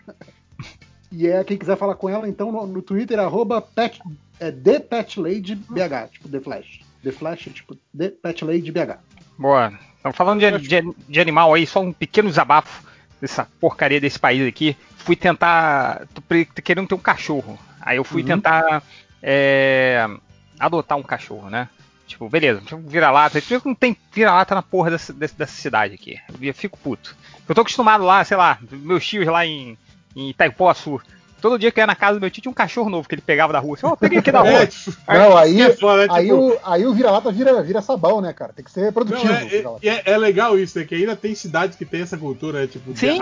E 1.11 1.27
é 1.27 1.43
quem 1.43 1.57
quiser 1.57 1.77
falar 1.77 1.95
com 1.95 2.07
ela, 2.09 2.27
então 2.29 2.51
no, 2.51 2.67
no 2.67 2.81
Twitter, 2.81 3.19
arroba 3.19 3.61
pet, 3.61 3.99
é 4.39 4.51
ThePetLadyBH, 4.51 6.09
tipo 6.11 6.29
The 6.29 6.39
Flash. 6.39 6.79
The 7.03 7.11
Flash, 7.11 7.49
tipo 7.53 7.75
The 7.97 8.09
Pet 8.09 8.43
Lady 8.45 8.71
BH. 8.71 8.99
Boa. 9.37 9.73
Então, 9.99 10.13
falando 10.13 10.39
de, 10.39 10.67
de- 10.67 10.95
de 11.09 11.19
animal 11.19 11.53
aí, 11.53 11.65
só 11.65 11.81
um 11.81 11.91
pequeno 11.91 12.29
desabafo 12.29 12.83
dessa 13.21 13.47
porcaria 13.59 13.99
desse 13.99 14.19
país 14.19 14.47
aqui. 14.47 14.77
Fui 14.97 15.15
tentar. 15.15 16.03
Tô 16.13 16.21
querendo 16.63 16.87
ter 16.87 16.95
um 16.95 16.99
cachorro. 16.99 17.59
Aí 17.81 17.97
eu 17.97 18.03
fui 18.03 18.21
Uhum. 18.21 18.27
tentar 18.27 18.83
é, 19.21 20.07
adotar 20.59 20.97
um 20.97 21.03
cachorro, 21.03 21.49
né? 21.49 21.69
Tipo, 22.07 22.29
beleza, 22.29 22.61
vira-lata. 22.87 23.41
Que 23.41 23.59
não 23.65 23.73
tem 23.75 23.97
vira-lata 24.13 24.53
na 24.53 24.61
porra 24.61 24.91
dessa, 24.91 25.11
dessa, 25.11 25.35
dessa 25.35 25.53
cidade 25.53 25.95
aqui? 25.95 26.19
Eu 26.39 26.53
fico 26.53 26.77
puto. 26.77 27.15
Eu 27.47 27.55
tô 27.55 27.61
acostumado 27.61 28.03
lá, 28.03 28.23
sei 28.23 28.37
lá, 28.37 28.59
meus 28.71 29.05
tios 29.05 29.25
lá 29.27 29.45
em, 29.45 29.75
em 30.15 30.29
Itaipuaçu. 30.29 31.01
Todo 31.41 31.59
dia 31.59 31.71
que 31.71 31.79
eu 31.79 31.83
ia 31.83 31.87
na 31.87 31.95
casa 31.95 32.17
do 32.17 32.21
meu 32.21 32.29
tio 32.31 32.41
tinha 32.41 32.49
um 32.49 32.55
cachorro 32.55 32.89
novo 32.89 33.07
que 33.07 33.13
ele 33.13 33.21
pegava 33.21 33.53
da 33.53 33.59
rua. 33.59 33.75
Assim, 33.75 33.85
ó, 33.85 33.95
peguei 33.95 34.17
aqui 34.19 34.31
da 34.31 34.39
rua. 34.41 34.67
Não, 35.07 35.37
aí, 35.37 35.61
é 35.61 35.73
foda, 35.75 36.07
aí, 36.11 36.23
tipo- 36.25 36.35
o, 36.35 36.57
aí 36.63 36.85
o 36.87 36.93
vira-lata 36.93 37.31
vira, 37.31 37.61
vira 37.61 37.81
sabão, 37.81 38.19
né, 38.19 38.33
cara? 38.33 38.51
Tem 38.53 38.65
que 38.65 38.71
ser 38.71 38.91
produtivo. 38.91 39.27
Não, 39.27 39.77
é, 39.81 39.87
é- 39.87 39.87
é- 39.89 40.03
é 40.13 40.17
legal 40.17 40.57
isso, 40.57 40.79
né? 40.79 40.85
Que 40.85 40.95
ainda 40.95 41.15
tem 41.15 41.35
cidades 41.35 41.77
que 41.77 41.85
tem 41.85 42.01
essa 42.01 42.17
cultura, 42.17 42.61
né? 42.61 42.67
Tipo, 42.67 42.93
de 42.93 42.99
Sim, 42.99 43.19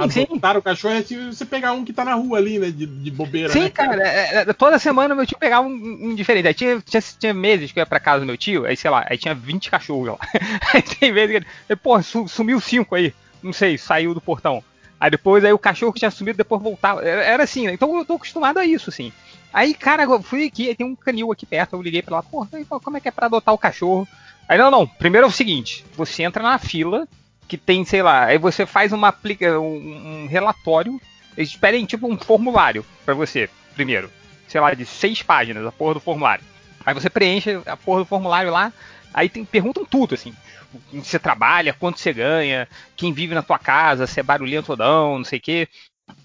o 0.58 0.62
cachorro 0.62 0.94
é 0.94 1.02
tipo 1.02 1.34
você 1.34 1.44
pegar 1.46 1.74
um 1.74 1.84
que 1.84 1.92
tá 1.92 2.06
na 2.06 2.14
rua 2.14 2.38
ali, 2.38 2.60
né? 2.60 2.68
De, 2.72 2.86
de 2.86 3.12
bobeira, 3.12 3.50
Sim, 3.50 3.64
né? 3.64 3.70
cara, 3.70 4.02
é- 4.08 4.36
é- 4.48 4.54
toda 4.54 4.80
semana 4.80 5.14
meu 5.14 5.26
tio 5.26 5.38
pegava 5.38 5.68
um, 5.68 5.72
um 6.10 6.16
diferente. 6.16 6.48
Aí 6.48 6.54
tinha, 6.54 6.80
tinha, 6.82 7.02
tinha 7.20 7.34
meses 7.34 7.72
que 7.72 7.80
eu 7.80 7.82
ia 7.82 7.86
pra 7.88 8.00
casa 8.00 8.22
do 8.22 8.26
meu 8.26 8.38
tio, 8.38 8.66
aí 8.66 8.78
sei 8.78 8.90
lá, 8.90 9.06
aí 9.10 9.18
tinha 9.18 9.36
20 9.36 9.70
cachorros 9.70 10.08
lá. 10.08 10.18
Aí 10.74 10.82
tem 10.82 11.12
vezes 11.12 11.32
que 11.42 11.46
ele, 11.70 11.76
pô, 11.82 12.02
su- 12.02 12.28
sumiu 12.28 12.60
cinco 12.62 12.96
aí, 12.96 13.14
não 13.42 13.52
sei, 13.54 13.78
saiu 13.78 14.14
do 14.14 14.22
portão. 14.22 14.64
Aí 15.04 15.12
depois 15.12 15.44
aí 15.44 15.52
o 15.52 15.60
cachorro 15.60 15.92
tinha 15.92 16.10
sumido 16.10 16.38
depois 16.38 16.62
voltava. 16.62 17.02
Era, 17.02 17.22
era 17.26 17.44
assim, 17.44 17.68
né? 17.68 17.74
Então 17.74 17.94
eu 17.98 18.06
tô 18.06 18.14
acostumado 18.14 18.58
a 18.58 18.66
isso, 18.66 18.90
assim. 18.90 19.12
Aí, 19.52 19.74
cara, 19.74 20.04
eu 20.04 20.24
fui 20.24 20.46
aqui, 20.46 20.74
tem 20.74 20.88
um 20.88 20.96
canil 20.96 21.30
aqui 21.30 21.46
perto, 21.46 21.76
eu 21.76 21.82
liguei 21.82 22.02
pra 22.02 22.16
lá, 22.16 22.24
pô, 22.24 22.48
como 22.82 22.96
é 22.96 23.02
que 23.02 23.10
é 23.10 23.12
pra 23.12 23.26
adotar 23.26 23.54
o 23.54 23.58
cachorro? 23.58 24.08
Aí, 24.48 24.58
não, 24.58 24.72
não, 24.72 24.88
primeiro 24.88 25.28
é 25.28 25.30
o 25.30 25.34
seguinte, 25.34 25.84
você 25.94 26.24
entra 26.24 26.42
na 26.42 26.58
fila, 26.58 27.06
que 27.50 27.58
tem, 27.58 27.84
sei 27.84 28.02
lá, 28.02 28.28
aí 28.28 28.38
você 28.38 28.66
faz 28.66 28.94
uma 28.94 29.10
aplica, 29.10 29.60
um, 29.60 30.24
um 30.24 30.26
relatório, 30.26 31.02
eles 31.36 31.54
pedem 31.54 31.84
tipo 31.84 32.10
um 32.10 32.18
formulário 32.18 32.86
pra 33.04 33.14
você, 33.14 33.50
primeiro. 33.76 34.10
Sei 34.48 34.62
lá, 34.62 34.74
de 34.74 34.86
seis 34.86 35.22
páginas, 35.22 35.66
a 35.66 35.72
porra 35.74 35.96
do 35.96 36.00
formulário. 36.00 36.46
Aí 36.86 36.94
você 36.94 37.10
preenche 37.10 37.60
a 37.66 37.76
porra 37.76 38.00
do 38.00 38.06
formulário 38.06 38.52
lá, 38.52 38.72
aí 39.14 39.28
tem, 39.28 39.44
perguntam 39.44 39.84
tudo, 39.84 40.16
assim. 40.16 40.34
Onde 40.94 41.08
você 41.08 41.20
trabalha, 41.20 41.74
quanto 41.74 42.00
você 42.00 42.14
ganha, 42.14 42.68
quem 42.96 43.14
vive 43.14 43.36
na 43.36 43.42
tua 43.42 43.60
casa, 43.60 44.08
se 44.08 44.20
é 44.20 44.24
barulhento 44.24 44.72
ou 44.74 44.78
não, 44.78 45.18
não 45.20 45.26
sei 45.26 45.40
o 45.40 45.42
quê. 45.42 45.68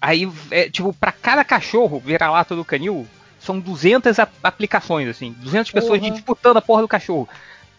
Aí, 0.01 0.29
é, 0.51 0.69
tipo, 0.69 0.93
pra 0.93 1.11
cada 1.11 1.43
cachorro 1.43 2.01
vira-lata 2.03 2.55
do 2.55 2.65
canil, 2.65 3.07
são 3.39 3.59
200 3.59 4.19
a- 4.19 4.27
aplicações, 4.43 5.07
assim. 5.07 5.31
200 5.39 5.71
pessoas 5.71 5.99
Porra. 5.99 6.11
disputando 6.11 6.57
a 6.57 6.61
porra 6.61 6.81
do 6.81 6.87
cachorro. 6.87 7.27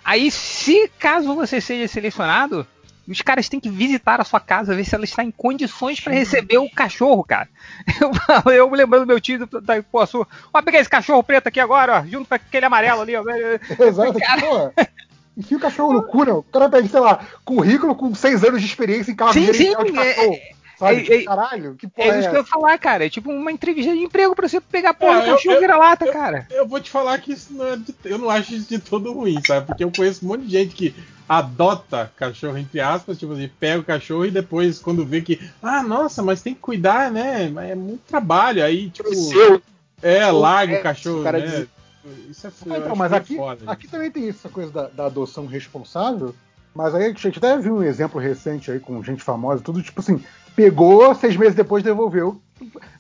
Aí, 0.05 0.31
se 0.31 0.91
caso 0.99 1.35
você 1.35 1.61
seja 1.61 1.87
selecionado, 1.87 2.67
os 3.07 3.21
caras 3.21 3.49
têm 3.49 3.61
que 3.61 3.69
visitar 3.69 4.21
a 4.21 4.25
sua 4.25 4.41
casa, 4.41 4.75
ver 4.75 4.85
se 4.85 4.95
ela 4.95 5.05
está 5.05 5.23
em 5.23 5.31
condições 5.31 6.01
para 6.01 6.15
receber 6.15 6.59
o 6.59 6.71
cachorro, 6.71 7.23
cara. 7.25 7.49
Eu, 8.47 8.53
eu 8.53 8.71
me 8.71 8.77
lembrando 8.77 9.03
do 9.05 9.09
meu 9.09 9.21
tio 9.21 9.47
da 9.47 9.77
Ipuaçu. 9.77 10.27
Ó, 10.55 10.63
pegar 10.63 10.79
esse 10.81 10.89
cachorro 10.89 11.23
preto 11.23 11.49
aqui 11.49 11.61
agora, 11.61 11.99
ó, 12.01 12.07
junto 12.07 12.29
com 12.29 12.35
aquele 12.35 12.65
amarelo 12.67 13.03
ali, 13.03 13.15
ó. 13.17 13.23
Exato, 13.85 14.15
pô. 14.41 14.73
Enfia 15.41 15.57
o 15.57 15.61
cachorro 15.61 15.93
no 15.93 16.03
cu, 16.05 16.25
não. 16.25 16.39
O 16.39 16.43
cara 16.45 16.69
pede, 16.69 16.89
sei 16.89 17.01
lá, 17.01 17.19
currículo 17.45 17.95
com 17.95 18.15
seis 18.15 18.45
anos 18.45 18.61
de 18.61 18.67
experiência 18.69 19.11
em 19.11 19.17
casa 19.17 19.33
Sim, 19.33 19.53
sim, 19.53 19.71
de 19.71 19.93
cachorro. 19.93 20.39
sabe? 20.79 20.97
é- 20.97 21.01
Tipo, 21.03 21.13
é- 21.15 21.23
caralho, 21.25 21.75
que 21.75 21.87
porra 21.89 22.09
É 22.09 22.11
é, 22.11 22.19
isso 22.21 22.29
que 22.31 22.37
eu 22.37 22.41
ia 22.41 22.47
falar, 22.47 22.79
cara. 22.79 23.07
É 23.07 23.11
tipo 23.11 23.31
uma 23.31 23.51
entrevista 23.51 23.93
de 23.93 23.99
emprego 24.03 24.35
pra 24.37 24.49
você 24.49 24.61
pegar 24.61 24.91
a 24.91 24.95
porra 24.95 25.19
É, 25.19 25.21
do 25.23 25.27
eu- 25.31 25.35
cachorro 25.37 25.55
eu- 25.57 25.61
vira-lata, 25.61 26.05
eu- 26.07 26.13
cara. 26.13 26.47
Eu 26.51 26.67
vou 26.69 26.81
te 26.81 26.91
falar 26.91 27.19
que 27.19 27.33
isso 27.33 27.53
não 27.53 27.67
é 27.67 27.77
de, 27.77 27.95
eu 28.05 28.19
não 28.19 28.31
acho 28.31 28.55
isso 28.55 28.69
de 28.69 28.79
todo 28.79 29.13
ruim, 29.13 29.39
sabe? 29.47 29.67
Porque 29.67 29.83
eu 29.85 29.91
conheço 29.95 30.25
um 30.25 30.29
monte 30.29 30.45
de 30.45 30.51
gente 30.53 30.75
que 30.75 30.95
adota 31.29 32.13
cachorro, 32.17 32.59
entre 32.59 32.81
aspas, 32.81 33.19
tipo 33.19 33.33
assim, 33.33 33.49
pega 33.61 33.81
o 33.81 33.85
cachorro 33.85 34.27
e 34.27 34.31
depois, 34.31 34.79
quando 34.79 35.07
vê 35.07 35.21
que, 35.21 35.41
ah, 35.63 35.83
nossa, 35.83 36.23
mas 36.23 36.43
tem 36.43 36.55
que 36.55 36.61
cuidar, 36.61 37.11
né? 37.11 37.49
Mas 37.53 37.71
é 37.71 37.75
muito 37.75 38.01
trabalho. 38.09 38.65
Aí, 38.65 38.91
tipo. 38.91 39.15
seu. 39.15 39.63
É, 40.03 40.27
larga 40.31 40.77
É, 40.77 40.81
o 40.81 40.83
cachorro, 40.83 41.21
o 41.21 41.23
cara 41.25 41.39
né? 41.39 41.67
Isso 42.31 42.47
é 42.47 42.51
Ah, 42.51 42.75
eu 42.77 42.81
então, 42.85 42.97
mas 42.97 43.13
aqui, 43.13 43.37
foda, 43.37 43.71
aqui 43.71 43.87
também 43.89 44.11
tem 44.11 44.29
essa 44.29 44.49
coisa 44.49 44.71
da, 44.71 44.89
da 44.89 45.07
adoção 45.07 45.47
responsável. 45.47 46.35
Mas 46.75 46.95
aí 46.95 47.05
a 47.07 47.09
gente 47.13 47.39
até 47.39 47.59
viu 47.59 47.77
um 47.77 47.83
exemplo 47.83 48.21
recente 48.21 48.71
aí 48.71 48.79
com 48.79 49.03
gente 49.03 49.23
famosa, 49.23 49.61
tudo 49.63 49.83
tipo 49.83 50.01
assim, 50.01 50.23
pegou, 50.55 51.15
seis 51.15 51.37
meses 51.37 51.55
depois 51.55 51.83
devolveu. 51.83 52.41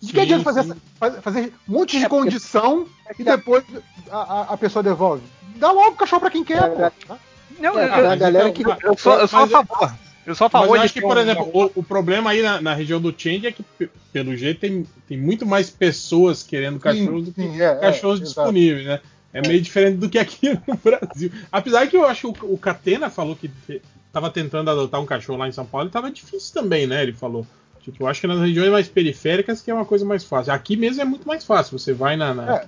De 0.01 0.13
que 0.13 0.13
Sim, 0.13 0.21
adianta 0.21 0.45
fazer, 0.45 0.61
essa- 0.61 0.77
faz- 0.99 1.17
fazer 1.23 1.53
um 1.69 1.73
monte 1.73 1.99
de 1.99 2.05
É, 2.05 2.09
porque- 2.09 2.23
condição 2.25 2.87
e 3.19 3.23
depois 3.25 3.65
a, 4.11 4.17
a- 4.19 4.43
a 4.55 4.57
pessoa 4.57 4.83
devolve? 4.83 5.23
Dá 5.57 5.71
logo 5.71 5.91
o 5.91 5.97
cachorro 5.97 6.21
pra 6.21 6.31
quem 6.31 6.43
quer, 6.43 6.69
pô. 6.69 7.17
Não, 7.61 7.79
É, 7.79 7.85
eu, 7.85 7.89
pra 7.89 8.15
eu- 8.15 8.19
galera 8.19 8.53
que- 8.53 8.63
eu 8.65 8.97
sou, 8.99 9.19
eu 9.19 9.29
sou 9.29 9.39
a 9.39 9.43
Mas- 9.43 9.51
favor. 9.51 9.93
Eu 10.31 10.47
a 10.47 10.51
favor 10.51 10.69
Mas 10.71 10.77
eu 10.77 10.85
acho 10.85 10.93
que, 10.95 11.01
por 11.01 11.17
exemplo, 11.19 11.51
o, 11.53 11.81
o 11.81 11.83
problema 11.83 12.31
aí 12.31 12.43
na, 12.43 12.61
na 12.61 12.75
região 12.75 13.01
do 13.01 13.15
Change 13.17 13.47
é 13.47 13.53
que, 13.53 13.63
pe- 13.63 13.91
pelo 14.13 14.37
jeito, 14.37 14.61
tem, 14.61 14.87
tem 15.09 15.19
muito 15.19 15.45
mais 15.47 15.71
pessoas 15.71 16.43
querendo 16.43 16.79
cachorros 16.79 17.25
do 17.27 17.33
que 17.33 17.43
sim, 17.43 17.61
é, 17.61 17.65
é, 17.65 17.75
cachorros 17.77 18.21
exato. 18.21 18.35
disponíveis, 18.51 18.87
né? 18.87 19.01
É, 19.33 19.41
meio 19.47 19.61
diferente 19.61 19.97
do 19.99 20.09
que 20.09 20.19
aqui 20.19 20.49
no 20.67 20.77
Brasil. 20.83 21.31
Apesar 21.53 21.87
que 21.87 21.97
eu 21.97 22.05
acho 22.07 22.33
que 22.33 22.45
o, 22.45 22.55
o 22.55 22.59
Catena 22.59 23.09
falou 23.09 23.37
que 23.37 23.49
te- 23.49 23.81
tava 24.13 24.29
tentando 24.31 24.71
adotar 24.71 25.01
um 25.01 25.07
cachorro 25.07 25.39
lá 25.39 25.49
em 25.49 25.53
São 25.53 25.65
Paulo 25.65 25.89
e 25.89 25.91
tava 25.91 26.11
difícil 26.11 26.53
também, 26.53 26.87
né? 26.87 27.03
Ele 27.03 27.13
falou. 27.13 27.47
Tipo, 27.83 28.03
eu 28.05 28.09
acho 28.09 28.21
que 28.21 28.27
nas 28.27 28.41
regiões 28.41 28.71
mais 28.71 28.89
periféricas 28.89 29.63
que 29.63 29.71
é 29.71 29.75
uma 29.75 29.85
coisa 29.87 30.05
mais 30.05 30.23
fácil. 30.25 30.53
Aqui 30.53 30.77
mesmo 30.77 31.01
é 31.01 31.05
muito 31.05 31.27
mais 31.27 31.45
fácil. 31.45 31.79
Você 31.79 31.93
vai 31.93 32.17
na, 32.17 32.35
na, 32.35 32.57
É. 32.57 32.65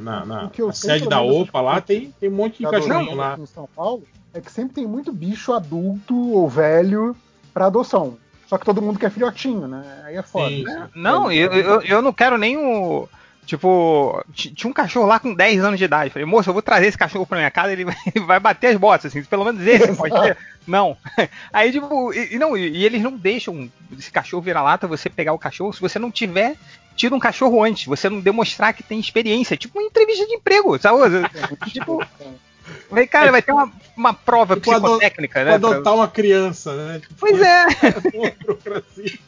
na- 0.00 0.24
na- 0.24 0.44
O 0.44 0.50
que 0.50 0.62
eu 0.62 0.68
na 0.68 0.72
sei, 0.72 0.90
sede 0.98 1.08
da 1.08 1.20
OPA 1.20 1.60
lá, 1.60 1.80
tem, 1.80 2.12
tem 2.18 2.28
um 2.28 2.34
monte 2.34 2.58
de 2.58 2.70
cachorrinho 2.70 3.14
lá. 3.14 3.36
em 3.38 3.46
São 3.46 3.68
Paulo 3.74 4.02
é 4.34 4.40
que 4.40 4.50
sempre 4.50 4.74
tem 4.74 4.86
muito 4.86 5.12
bicho 5.12 5.52
adulto 5.52 6.14
ou 6.32 6.48
velho 6.48 7.14
pra 7.52 7.66
adoção. 7.66 8.16
Só 8.46 8.58
que 8.58 8.64
todo 8.66 8.82
mundo 8.82 8.98
quer 8.98 9.10
filhotinho, 9.10 9.66
né? 9.66 10.02
Aí 10.04 10.16
é 10.16 10.22
foda. 10.22 10.48
Sim, 10.48 10.64
né? 10.64 10.88
Não, 10.94 11.32
eu, 11.32 11.52
eu, 11.52 11.82
eu 11.82 12.02
não 12.02 12.12
quero 12.12 12.36
nem 12.36 12.56
o. 12.58 13.08
Tipo, 13.44 14.24
tinha 14.32 14.70
um 14.70 14.72
cachorro 14.72 15.06
lá 15.06 15.18
com 15.18 15.34
10 15.34 15.64
anos 15.64 15.78
de 15.78 15.84
idade. 15.84 16.10
Falei, 16.10 16.24
moço, 16.24 16.48
eu 16.48 16.52
vou 16.52 16.62
trazer 16.62 16.86
esse 16.86 16.96
cachorro 16.98 17.26
pra 17.26 17.38
minha 17.38 17.50
casa, 17.50 17.72
ele 17.72 17.84
vai, 17.84 17.96
ele 18.14 18.24
vai 18.26 18.38
bater 18.38 18.68
as 18.68 18.76
botas, 18.76 19.06
assim, 19.06 19.24
pelo 19.24 19.44
menos 19.44 19.66
esse 19.66 19.96
pode 19.96 20.14
ter. 20.20 20.36
Não. 20.66 20.96
Aí, 21.52 21.72
tipo, 21.72 22.12
e, 22.14 22.38
não, 22.38 22.56
e, 22.56 22.84
eles 22.84 23.02
não 23.02 23.12
deixam 23.16 23.68
esse 23.98 24.12
cachorro 24.12 24.42
vira-lata 24.42 24.86
você 24.86 25.10
pegar 25.10 25.32
o 25.32 25.38
cachorro 25.38 25.72
se 25.72 25.80
você 25.80 25.98
não 25.98 26.10
tiver 26.10 26.56
tido 26.96 27.16
um 27.16 27.20
cachorro 27.20 27.62
antes, 27.62 27.86
você 27.86 28.08
não 28.08 28.20
demonstrar 28.20 28.72
que 28.74 28.82
tem 28.82 28.98
experiência. 29.00 29.56
Tipo 29.56 29.78
uma 29.78 29.86
entrevista 29.86 30.26
de 30.26 30.34
emprego, 30.34 30.78
sabe? 30.78 30.98
tipo, 31.72 32.04
Falei, 32.88 33.06
cara, 33.06 33.30
vai 33.32 33.42
ter 33.42 33.52
uma. 33.52 33.70
uma 33.96 34.14
prova 34.14 34.54
Tipo, 34.56 34.70
psicotécnica, 34.70 35.44
né? 35.44 35.54
tipo 35.54 35.66
adotar 35.66 35.94
uma 35.94 36.08
criança, 36.08 36.74
né? 36.74 36.98
Tipo, 37.00 37.14
Pois 37.18 37.40
é. 37.40 37.66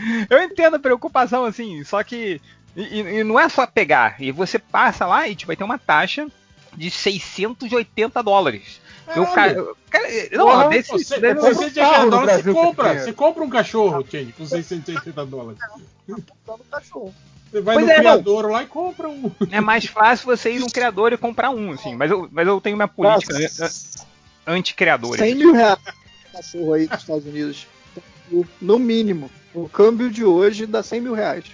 Eu 0.30 0.42
entendo 0.42 0.76
a 0.76 0.80
preocupação, 0.80 1.44
assim, 1.44 1.84
só 1.84 2.02
que. 2.02 2.40
E, 2.76 2.82
e- 2.82 3.18
e 3.20 3.24
não 3.24 3.38
é 3.38 3.48
só 3.48 3.66
pegar. 3.66 4.16
E 4.20 4.30
você 4.32 4.58
passa 4.58 5.04
lá 5.06 5.28
e 5.28 5.34
tipo, 5.34 5.48
vai 5.48 5.56
ter 5.56 5.64
uma 5.64 5.78
taxa 5.78 6.28
de 6.76 6.90
680 6.90 8.22
dólares. 8.22 8.80
Eu, 9.16 9.26
cara, 9.26 9.52
eu- 9.52 9.76
cara, 9.90 10.08
não, 10.32 10.46
Porra, 10.46 10.68
desse, 10.68 10.90
você, 10.92 11.18
desse- 11.20 11.34
você, 11.54 11.80
no 11.80 12.10
dólares, 12.10 12.10
você 12.10 12.42
Brasil 12.42 12.54
compra, 12.54 12.98
você 13.00 13.12
compra 13.12 13.44
um 13.44 13.50
cachorro, 13.50 14.04
Change, 14.10 14.32
com 14.32 14.46
680 14.46 15.26
dólares. 15.26 15.58
Você 17.50 17.60
vai 17.60 17.74
Pois 17.74 17.86
no 17.86 17.92
é, 17.92 17.96
não. 17.96 18.02
criador 18.02 18.50
lá 18.50 18.62
e 18.62 18.66
compra 18.66 19.08
um. 19.08 19.30
É 19.50 19.60
mais 19.60 19.84
fácil 19.86 20.26
você 20.26 20.52
ir 20.52 20.60
num 20.60 20.68
criador 20.68 21.12
e 21.12 21.16
comprar 21.16 21.50
um, 21.50 21.72
assim. 21.72 21.96
Mas 21.96 22.10
eu, 22.10 22.28
mas 22.30 22.46
eu 22.46 22.60
tenho 22.60 22.76
minha 22.76 22.86
política 22.88 23.36
né, 23.36 23.48
anti-criadores. 24.46 25.18
100 25.20 25.34
mil 25.34 25.52
reais 25.52 25.78
cachorro 26.32 26.72
aí 26.74 26.86
dos 26.86 27.00
Estados 27.00 27.26
Unidos. 27.26 27.66
No 28.60 28.78
mínimo. 28.78 29.28
O 29.52 29.68
câmbio 29.68 30.08
de 30.10 30.24
hoje 30.24 30.64
dá 30.64 30.80
100 30.82 31.00
mil 31.00 31.14
reais. 31.14 31.44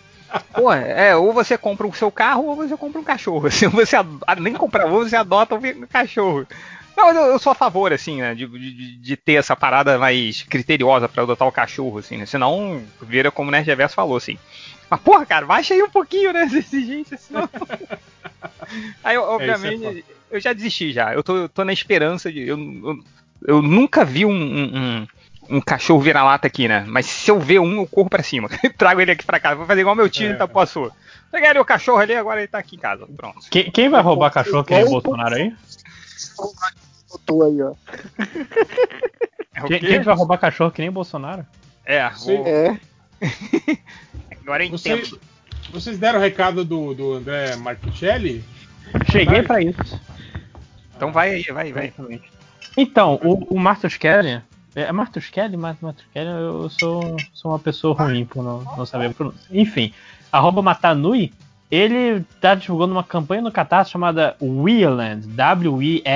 Pô, 0.53 0.71
é, 0.71 1.17
ou 1.17 1.33
você 1.33 1.57
compra 1.57 1.87
o 1.87 1.95
seu 1.95 2.11
carro 2.11 2.45
ou 2.47 2.57
você 2.57 2.77
compra 2.77 3.01
um 3.01 3.05
cachorro. 3.05 3.51
Se 3.51 3.67
você 3.69 3.97
ad- 3.97 4.19
ah, 4.27 4.35
nem 4.35 4.53
comprar 4.53 4.87
um, 4.87 4.91
você 4.99 5.17
adota 5.17 5.55
um 5.55 5.87
cachorro. 5.91 6.47
Não, 6.97 7.07
mas 7.07 7.17
eu, 7.17 7.23
eu 7.25 7.39
sou 7.39 7.53
a 7.53 7.55
favor, 7.55 7.93
assim, 7.93 8.21
né, 8.23 8.35
de, 8.35 8.47
de- 8.47 8.97
de 8.97 9.17
ter 9.17 9.35
essa 9.35 9.55
parada 9.55 9.99
mais 9.99 10.43
criteriosa 10.43 11.09
pra 11.09 11.23
adotar 11.25 11.47
o 11.47 11.53
cachorro, 11.53 11.99
assim, 11.99 12.17
né? 12.17 12.25
Senão 12.27 12.83
vira 13.03 13.31
como 13.31 13.49
o 13.49 13.53
Nerd 13.53 13.67
Reverso 13.67 13.95
falou, 13.95 14.17
assim. 14.17 14.39
Mas, 14.89 15.01
porra, 15.01 15.27
cara, 15.27 15.45
baixa 15.45 15.75
aí 15.75 15.83
um 15.83 15.91
pouquinho, 15.91 16.33
né, 16.33 16.43
essa 16.47 16.57
exigência, 16.59 17.17
senão... 17.19 17.49
Aí, 19.05 19.17
obviamente, 19.17 19.85
É, 19.87 19.93
isso 19.93 20.05
eu 20.31 20.41
já 20.41 20.53
desisti 20.53 20.93
já. 20.93 21.13
Eu 21.15 21.23
tô, 21.23 21.37
eu 21.37 21.49
tô 21.49 21.65
na 21.65 21.73
esperança 21.73 22.33
de... 22.33 22.41
Eu, 22.49 22.59
eu, 22.59 22.99
eu 23.47 23.63
nunca 23.63 24.05
vi 24.05 24.25
um, 24.27 24.31
um, 24.33 24.77
um- 24.77 25.07
um 25.49 25.61
cachorro 25.61 26.01
vira-lata 26.01 26.49
aqui, 26.49 26.67
né? 26.67 26.85
Mas 26.89 27.07
se 27.07 27.31
eu 27.31 27.39
ver 27.39 27.61
um, 27.61 27.77
eu 27.77 27.87
corro 27.87 28.11
pra 28.11 28.23
cima. 28.25 28.49
Trago 28.77 29.01
ele 29.01 29.13
aqui 29.13 29.25
pra 29.25 29.39
casa. 29.39 29.55
Vou 29.55 29.67
fazer 29.67 29.83
igual 29.83 29.95
meu 29.95 30.09
tio 30.11 30.27
É. 30.27 30.31
em 30.31 30.35
Itapuaçu. 30.35 30.91
O 31.61 31.65
cachorro 31.65 31.99
ali, 31.99 32.15
agora 32.15 32.41
ele 32.41 32.49
tá 32.49 32.59
aqui 32.59 32.75
em 32.75 32.79
casa. 32.79 33.07
Pronto. 33.17 33.39
Quem, 33.51 33.71
quem 33.71 33.89
vai 33.89 34.03
roubar 34.03 34.33
cachorro 34.33 34.65
que 34.65 34.75
o 34.75 34.89
Bolsonaro 34.91 35.37
aí? 35.37 35.55
Botou 37.17 37.45
aí, 37.45 37.63
ó. 37.63 37.73
Quem, 39.67 39.81
quem 39.81 40.01
vai 40.03 40.15
roubar 40.15 40.39
cachorro 40.39 40.71
que 40.71 40.81
nem 40.83 40.91
o 40.91 40.93
Bolsonaro? 40.93 41.47
É, 41.85 42.09
Sim. 42.11 42.37
É. 42.45 42.79
agora 44.43 44.65
eu 44.65 44.71
Você- 44.71 44.93
entendo. 44.93 45.19
vocês 45.73 45.99
deram 45.99 46.19
o 46.19 46.23
recado 46.23 46.65
do, 46.65 46.93
do 46.95 47.15
André 47.15 47.57
Marcuccelli? 47.57 48.45
Cheguei 49.11 49.43
pra 49.43 49.61
isso. 49.63 50.01
Então 50.97 51.11
vai 51.13 51.31
aí, 51.37 51.43
vai, 51.45 51.73
vai. 51.73 51.93
Então, 52.77 53.19
o, 53.23 53.55
o 53.55 53.59
Marcus 53.59 53.97
Kelly. 53.97 54.43
É 54.75 54.93
Marcus 54.93 55.31
Kelly? 55.31 55.57
Mar- 55.57 55.77
Marcus 55.81 56.05
Kelly, 56.13 56.29
eu 56.29 56.69
sou, 56.69 57.17
sou 57.33 57.53
uma 57.53 57.59
pessoa 57.59 57.95
ruim 57.95 58.27
por 58.27 58.43
não, 58.45 58.61
não 58.77 58.85
saber 58.87 59.07
a 59.07 59.11
pronúncia. 59.15 59.41
Enfim, 59.51 59.93
arroba 60.31 60.61
Matanui, 60.61 61.33
ele 61.71 62.25
tá 62.41 62.55
divulgando 62.55 62.93
uma 62.93 63.05
campanha 63.05 63.43
no 63.43 63.53
Catarse 63.53 63.91
chamada 63.91 64.37
Wieland, 64.41 65.27
W-I-E-L-A-N-D, 65.29 66.07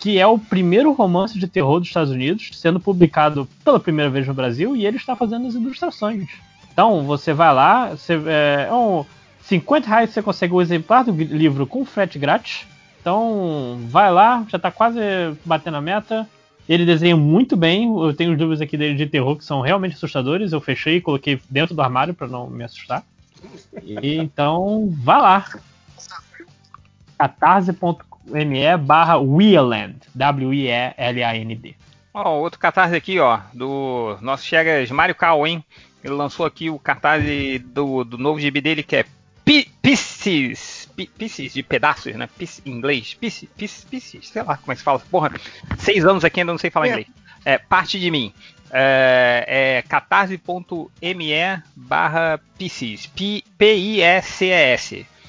que 0.00 0.18
é 0.18 0.26
o 0.26 0.38
primeiro 0.38 0.92
romance 0.92 1.38
de 1.38 1.46
terror 1.48 1.78
dos 1.80 1.88
Estados 1.88 2.10
Unidos, 2.10 2.50
sendo 2.54 2.80
publicado 2.80 3.48
pela 3.64 3.80
primeira 3.80 4.10
vez 4.10 4.26
no 4.26 4.34
Brasil, 4.34 4.76
e 4.76 4.86
ele 4.86 4.96
está 4.96 5.14
fazendo 5.16 5.46
as 5.46 5.54
ilustrações. 5.54 6.28
Então, 6.72 7.04
você 7.04 7.32
vai 7.32 7.52
lá, 7.52 7.90
você, 7.90 8.14
é, 8.26 8.66
é 8.68 8.72
um 8.72 9.04
50 9.42 9.88
reais 9.88 10.10
você 10.10 10.22
consegue 10.22 10.52
o 10.52 10.60
exemplar 10.60 11.04
do 11.04 11.10
livro 11.10 11.66
com 11.66 11.84
frete 11.84 12.18
grátis. 12.18 12.66
Então, 13.00 13.80
vai 13.88 14.12
lá, 14.12 14.44
já 14.48 14.58
tá 14.58 14.70
quase 14.70 15.00
batendo 15.44 15.78
a 15.78 15.80
meta. 15.80 16.28
Ele 16.68 16.84
desenha 16.84 17.16
muito 17.16 17.56
bem. 17.56 17.84
Eu 17.84 18.12
tenho 18.12 18.32
os 18.32 18.38
livros 18.38 18.60
aqui 18.60 18.76
dele 18.76 18.94
de 18.94 19.06
terror 19.06 19.36
que 19.36 19.44
são 19.44 19.62
realmente 19.62 19.94
assustadores. 19.94 20.52
Eu 20.52 20.60
fechei 20.60 20.96
e 20.96 21.00
coloquei 21.00 21.40
dentro 21.48 21.74
do 21.74 21.80
armário 21.80 22.12
para 22.12 22.26
não 22.26 22.48
me 22.48 22.62
assustar. 22.62 23.02
E, 23.82 24.16
então, 24.16 24.88
vá 25.02 25.18
lá. 25.18 25.44
catarse.me 27.18 28.76
barra 28.78 29.16
Wieland. 29.18 29.96
W-I-E-L-A-N-D. 30.14 31.74
Ó, 32.14 32.38
outro 32.38 32.58
catarse 32.58 32.94
aqui, 32.96 33.18
ó, 33.20 33.40
do 33.52 34.16
nosso 34.20 34.44
Chegas 34.44 34.90
Mario 34.90 35.14
Cal, 35.14 35.46
hein? 35.46 35.64
Ele 36.02 36.14
lançou 36.14 36.46
aqui 36.46 36.70
o 36.70 36.78
cartaz 36.78 37.22
do, 37.62 38.04
do 38.04 38.16
novo 38.18 38.40
gibi 38.40 38.60
dele 38.60 38.82
que 38.82 38.96
é 38.96 39.04
Pi- 39.44 39.70
Pieces. 39.82 40.88
Pi- 40.96 41.10
Pieces 41.16 41.52
de 41.52 41.62
pedaços, 41.62 42.14
né? 42.14 42.28
Piece, 42.38 42.62
em 42.64 42.70
inglês. 42.70 43.14
Pieces, 43.14 43.48
pieces, 43.56 43.84
pieces, 43.84 44.28
sei 44.28 44.42
lá 44.42 44.56
como 44.56 44.72
é 44.72 44.74
que 44.74 44.78
se 44.80 44.84
fala. 44.84 44.98
Porra, 44.98 45.32
seis 45.78 46.04
anos 46.04 46.24
aqui 46.24 46.40
ainda 46.40 46.52
não 46.52 46.58
sei 46.58 46.70
falar 46.70 46.86
É. 46.86 46.90
inglês. 46.90 47.06
É, 47.44 47.56
parte 47.58 47.98
de 48.00 48.10
mim. 48.10 48.32
É, 48.70 49.44
é 49.78 49.82
catarse.me 49.82 51.62
barra 51.74 52.40
Pieces. 52.56 53.10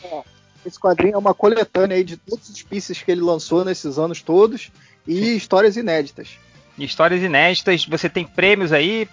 Ó, 0.03 0.23
Esse 0.65 0.79
quadrinho 0.79 1.15
é 1.15 1.17
uma 1.17 1.33
coletânea 1.33 1.97
aí 1.97 2.03
de 2.03 2.17
todos 2.17 2.49
os 2.49 2.61
pieces 2.63 3.01
que 3.01 3.11
ele 3.11 3.21
lançou 3.21 3.63
nesses 3.63 3.97
anos 3.97 4.21
todos 4.21 4.71
e 5.07 5.35
histórias 5.35 5.77
inéditas. 5.77 6.37
Histórias 6.77 7.21
inéditas, 7.21 7.85
você 7.85 8.09
tem 8.09 8.25
prêmios 8.25 8.71
aí 8.71 9.07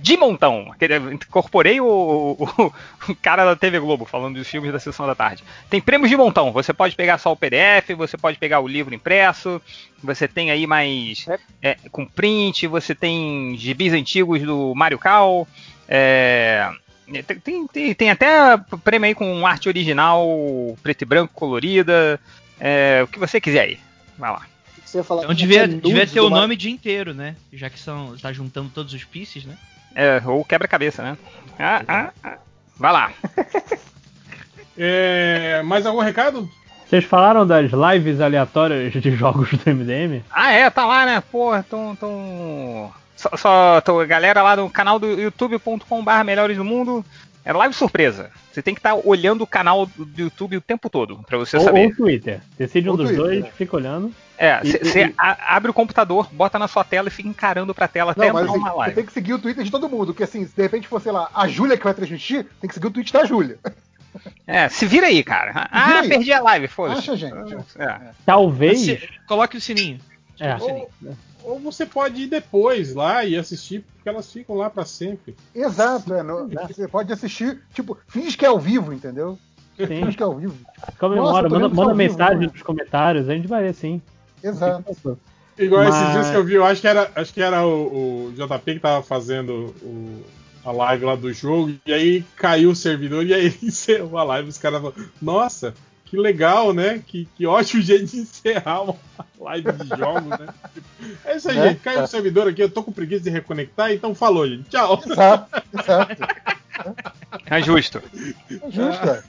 de 0.00 0.16
montão. 0.16 0.74
Incorporei 1.12 1.80
o, 1.80 1.86
o- 1.86 2.72
o 3.08 3.14
cara 3.22 3.44
da 3.44 3.56
TV 3.56 3.78
Globo 3.80 4.04
falando 4.04 4.36
dos 4.36 4.48
filmes 4.48 4.72
da 4.72 4.78
sessão 4.78 5.06
da 5.06 5.14
tarde. 5.14 5.42
Tem 5.70 5.80
prêmios 5.80 6.10
de 6.10 6.16
montão. 6.16 6.52
Você 6.52 6.72
pode 6.72 6.94
pegar 6.94 7.18
só 7.18 7.32
o 7.32 7.36
PDF, 7.36 7.90
você 7.96 8.16
pode 8.16 8.38
pegar 8.38 8.60
o 8.60 8.68
livro 8.68 8.94
impresso, 8.94 9.60
você 10.02 10.28
tem 10.28 10.50
aí 10.50 10.66
mais 10.66 11.26
é, 11.62 11.76
com 11.90 12.04
print, 12.06 12.66
você 12.66 12.94
tem 12.94 13.56
gibis 13.56 13.92
antigos 13.92 14.42
do 14.42 14.74
Mario 14.74 14.98
Cal. 14.98 15.46
é, 15.88 16.70
tem, 17.42 17.66
tem- 17.66 17.94
tem- 17.94 18.10
até 18.10 18.56
prêmio 18.82 19.06
aí 19.08 19.14
com 19.14 19.46
arte 19.46 19.68
original, 19.68 20.26
preto 20.82 21.02
e 21.02 21.04
branco, 21.04 21.32
colorida. 21.34 22.20
é, 22.60 23.00
o 23.02 23.06
que 23.08 23.18
você 23.18 23.40
quiser 23.40 23.60
aí. 23.62 23.78
Vai 24.18 24.30
lá. 24.30 24.42
Você 24.84 24.98
ia 24.98 25.04
falar 25.04 25.22
Então 25.24 25.34
devia, 25.34 25.66
devia 25.66 26.06
ter 26.06 26.20
o 26.20 26.30
nome 26.30 26.54
o 26.54 26.56
dia 26.56 26.70
inteiro, 26.70 27.12
né? 27.12 27.34
Já 27.52 27.68
que 27.68 27.78
são, 27.80 28.16
tá 28.16 28.32
juntando 28.32 28.70
todos 28.72 28.94
os 28.94 29.02
pieces, 29.04 29.44
né? 29.44 29.56
É, 29.94 30.20
ou 30.26 30.44
quebra-cabeça, 30.44 31.02
né? 31.02 31.18
Ah, 31.58 31.82
ah, 31.86 32.10
ah. 32.22 32.38
Vai 32.78 32.92
lá. 32.92 33.12
É, 34.76 35.62
mais 35.62 35.86
algum 35.86 36.00
recado? 36.00 36.48
Vocês 36.86 37.04
falaram 37.04 37.46
das 37.46 37.70
lives 37.70 38.20
aleatórias 38.20 38.92
de 38.92 39.10
jogos 39.12 39.50
do 39.50 39.70
MDM? 39.70 40.22
Ah, 40.30 40.52
é, 40.52 40.68
tá 40.68 40.84
lá, 40.84 41.06
né? 41.06 41.22
Porra, 41.30 41.64
tão. 41.68 41.94
tão... 41.96 42.92
Só, 43.16 43.30
só 43.36 43.80
tô, 43.80 44.00
a 44.00 44.04
galera 44.04 44.42
lá 44.42 44.56
no 44.56 44.68
canal 44.68 44.98
do 44.98 45.06
youtube.com.br 45.06 46.24
Melhores 46.24 46.56
do 46.56 46.64
Mundo. 46.64 47.04
É 47.44 47.52
live 47.52 47.74
surpresa. 47.74 48.30
Você 48.50 48.62
tem 48.62 48.74
que 48.74 48.80
estar 48.80 48.94
olhando 48.94 49.42
o 49.42 49.46
canal 49.46 49.86
do 49.86 50.08
YouTube 50.20 50.56
o 50.56 50.60
tempo 50.60 50.90
todo, 50.90 51.20
pra 51.26 51.36
você 51.38 51.56
Ou, 51.56 51.62
saber. 51.62 51.86
ou 51.86 51.94
Twitter. 51.94 52.40
Decide 52.58 52.88
um 52.88 52.92
Ou 52.92 52.96
dos 52.96 53.08
Twitter, 53.08 53.24
dois, 53.24 53.44
né? 53.44 53.50
fica 53.56 53.76
olhando. 53.76 54.12
É, 54.36 54.60
você 54.64 55.14
abre 55.18 55.70
o 55.70 55.74
computador, 55.74 56.28
bota 56.32 56.58
na 56.58 56.66
sua 56.66 56.82
tela 56.84 57.08
e 57.08 57.10
fica 57.10 57.28
encarando 57.28 57.72
pra 57.74 57.86
tela 57.86 58.12
até 58.12 58.26
Não, 58.26 58.32
mas 58.34 58.42
entrar 58.42 58.52
assim, 58.54 58.60
uma 58.64 58.70
você 58.72 58.78
live. 58.78 58.94
tem 58.96 59.06
que 59.06 59.12
seguir 59.12 59.32
o 59.34 59.38
Twitter 59.38 59.62
de 59.64 59.70
todo 59.70 59.88
mundo, 59.88 60.06
porque 60.06 60.24
assim, 60.24 60.44
se 60.46 60.54
de 60.56 60.62
repente 60.62 60.88
for, 60.88 61.00
sei 61.00 61.12
lá, 61.12 61.28
a 61.32 61.46
Júlia 61.46 61.76
que 61.76 61.84
vai 61.84 61.94
transmitir, 61.94 62.46
tem 62.60 62.66
que 62.68 62.74
seguir 62.74 62.86
o 62.88 62.90
Twitter 62.90 63.20
da 63.20 63.26
Júlia. 63.26 63.58
É, 64.46 64.68
se 64.68 64.86
vira 64.86 65.06
aí, 65.08 65.22
cara. 65.24 65.52
vira 65.52 65.68
Ah, 65.70 66.00
aí. 66.00 66.08
perdi 66.08 66.32
a 66.32 66.40
live, 66.40 66.68
foda-se. 66.68 66.98
Acha, 67.00 67.16
gente. 67.16 67.34
É. 67.78 68.00
Talvez. 68.24 68.80
Se- 68.80 69.08
Coloque 69.26 69.56
o 69.56 69.60
sininho. 69.60 69.98
É. 70.38 70.56
Ou, 70.56 70.90
ou 71.44 71.58
você 71.60 71.84
pode 71.86 72.22
ir 72.22 72.26
depois 72.28 72.94
lá 72.94 73.24
e 73.24 73.36
assistir, 73.36 73.84
porque 73.96 74.08
elas 74.08 74.32
ficam 74.32 74.56
lá 74.56 74.68
pra 74.70 74.84
sempre. 74.84 75.36
Exato, 75.54 76.12
é. 76.14 76.22
no- 76.22 76.48
você 76.48 76.86
pode 76.88 77.12
assistir, 77.12 77.60
tipo, 77.72 77.96
finge 78.08 78.36
que 78.36 78.44
é 78.44 78.48
ao 78.48 78.58
vivo, 78.58 78.92
entendeu? 78.92 79.38
Sim. 79.76 79.86
Finge 79.86 80.16
que 80.16 80.22
é 80.22 80.26
ao 80.26 80.36
vivo. 80.36 80.54
Comemora, 80.98 81.48
manda, 81.48 81.66
vendo 81.68 81.74
manda 81.74 81.90
ao 81.90 81.96
vivo, 81.96 82.12
mensagem 82.12 82.38
né? 82.46 82.50
nos 82.52 82.62
comentários, 82.62 83.28
a 83.28 83.34
gente 83.34 83.48
vai 83.48 83.62
ver 83.64 83.74
sim. 83.74 84.00
Exato. 84.48 85.18
Igual 85.58 85.84
esses 85.84 86.00
Mas- 86.00 86.12
dias 86.12 86.30
que 86.30 86.36
eu 86.36 86.44
vi, 86.44 86.54
eu 86.54 86.64
acho 86.64 86.80
que 86.80 86.88
era, 86.88 87.10
acho 87.14 87.32
que 87.32 87.40
era 87.42 87.64
o, 87.66 88.26
o 88.28 88.32
JP 88.36 88.74
que 88.74 88.80
tava 88.80 89.02
fazendo 89.02 89.74
o- 89.82 90.22
a 90.64 90.72
live 90.72 91.04
lá 91.04 91.14
do 91.14 91.32
jogo, 91.32 91.74
e 91.86 91.92
aí 91.92 92.24
caiu 92.36 92.70
o 92.70 92.76
servidor 92.76 93.24
e 93.24 93.32
aí 93.34 93.54
encerrou 93.62 94.18
a 94.18 94.24
live. 94.24 94.48
Os 94.48 94.58
caras 94.58 94.80
falaram, 94.80 95.04
nossa, 95.22 95.74
que 96.06 96.16
legal, 96.16 96.72
né? 96.72 97.02
Que, 97.06 97.28
que 97.36 97.46
ótimo 97.46 97.82
jeito 97.82 98.06
de 98.06 98.18
encerrar 98.18 98.82
uma 98.82 98.96
live 99.40 99.72
de 99.72 99.88
jogos, 99.96 100.26
né? 100.38 100.48
É 101.24 101.36
isso 101.36 101.48
aí, 101.50 101.56
Né? 101.56 101.68
gente. 101.68 101.80
Caiu 101.80 102.02
o 102.02 102.06
servidor 102.06 102.48
aqui, 102.48 102.62
eu 102.62 102.70
tô 102.70 102.82
com 102.82 102.90
preguiça 102.92 103.22
de 103.24 103.30
reconectar, 103.30 103.92
então 103.92 104.14
falou, 104.14 104.48
gente. 104.48 104.68
Tchau. 104.70 105.00
Exato, 105.06 105.62
exato. 105.78 106.16
É 107.46 107.62
justo. 107.62 108.02
É 108.50 108.70
justo, 108.70 109.08
é. 109.08 109.22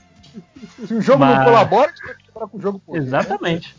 Se 0.86 0.94
o 0.94 1.00
jogo 1.00 1.20
Mas- 1.20 1.38
não 1.38 1.44
colabora, 1.44 1.90
a 1.92 2.12
gente 2.12 2.30
vai 2.34 2.48
com 2.48 2.58
o 2.58 2.60
jogo 2.60 2.78
por 2.80 2.96
Exatamente. 2.96 3.76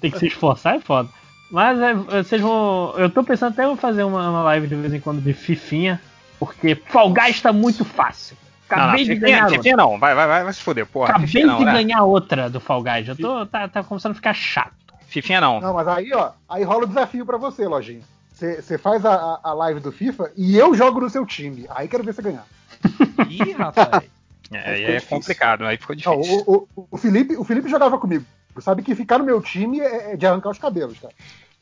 Tem 0.00 0.10
que 0.10 0.18
se 0.18 0.26
esforçar, 0.26 0.76
é 0.76 0.80
foda. 0.80 1.08
Mas 1.50 1.78
é, 1.80 1.94
vocês 1.94 2.40
vão. 2.40 2.94
Eu 2.96 3.08
tô 3.10 3.22
pensando 3.22 3.52
até 3.52 3.64
em 3.70 3.76
fazer 3.76 4.02
uma, 4.02 4.28
uma 4.30 4.42
live 4.42 4.66
de 4.66 4.74
vez 4.74 4.92
em 4.92 5.00
quando 5.00 5.20
de 5.20 5.32
Fifinha, 5.32 6.00
porque 6.38 6.74
Fall 6.74 7.12
Guys 7.12 7.40
tá 7.40 7.52
muito 7.52 7.84
fácil. 7.84 8.36
Acabei 8.68 8.86
não, 8.86 8.90
não, 8.90 8.96
de 8.96 9.04
Fifinha- 9.04 9.20
ganhar 9.20 9.42
outra. 9.44 9.56
Fifinha 9.58 9.76
não, 9.76 9.98
vai, 9.98 10.14
vai, 10.14 10.26
vai, 10.26 10.44
vai 10.44 10.52
se 10.52 10.60
foder, 10.62 10.86
porra. 10.86 11.10
Acabei 11.10 11.26
Fifinha 11.26 11.46
não, 11.46 11.58
de 11.58 11.64
né? 11.66 11.72
ganhar 11.72 12.02
outra 12.02 12.48
do 12.50 12.58
Fall 12.60 12.82
Guys. 12.82 13.08
Eu 13.08 13.16
tô, 13.16 13.46
tá, 13.46 13.68
tá 13.68 13.84
começando 13.84 14.12
a 14.12 14.14
ficar 14.16 14.34
chato. 14.34 14.72
Fifinha 15.06 15.40
não. 15.40 15.60
Não, 15.60 15.74
mas 15.74 15.86
aí, 15.86 16.10
ó, 16.12 16.30
aí 16.48 16.64
rola 16.64 16.84
o 16.84 16.88
desafio 16.88 17.24
pra 17.26 17.36
você, 17.36 17.68
Lojinha. 17.68 18.00
Você 18.32 18.76
faz 18.78 19.04
a, 19.06 19.38
a- 19.44 19.52
live 19.52 19.78
do 19.80 19.92
FIFA 19.92 20.32
e 20.36 20.56
eu 20.56 20.74
jogo 20.74 20.98
no 21.00 21.08
seu 21.08 21.24
time. 21.24 21.66
Aí 21.70 21.86
quero 21.86 22.02
ver 22.02 22.12
você 22.14 22.22
ganhar. 22.22 22.44
Ih, 23.28 23.52
rapaz. 23.52 24.02
É, 24.52 24.74
é 24.82 24.86
difícil. 24.96 25.08
complicado, 25.08 25.64
aí 25.64 25.76
ficou 25.78 25.96
Não, 26.04 26.20
difícil. 26.20 26.44
o, 26.46 26.68
o- 26.76 26.86
o 26.92 26.96
Felipe, 26.98 27.34
o 27.34 27.42
Felipe 27.42 27.68
jogava 27.68 27.98
comigo. 27.98 28.24
Sabe 28.60 28.82
que 28.82 28.94
ficar 28.94 29.18
no 29.18 29.24
meu 29.24 29.40
time 29.40 29.80
é, 29.80 30.12
é 30.12 30.16
de 30.16 30.26
arrancar 30.26 30.50
os 30.50 30.58
cabelos, 30.58 30.98
cara. 30.98 31.12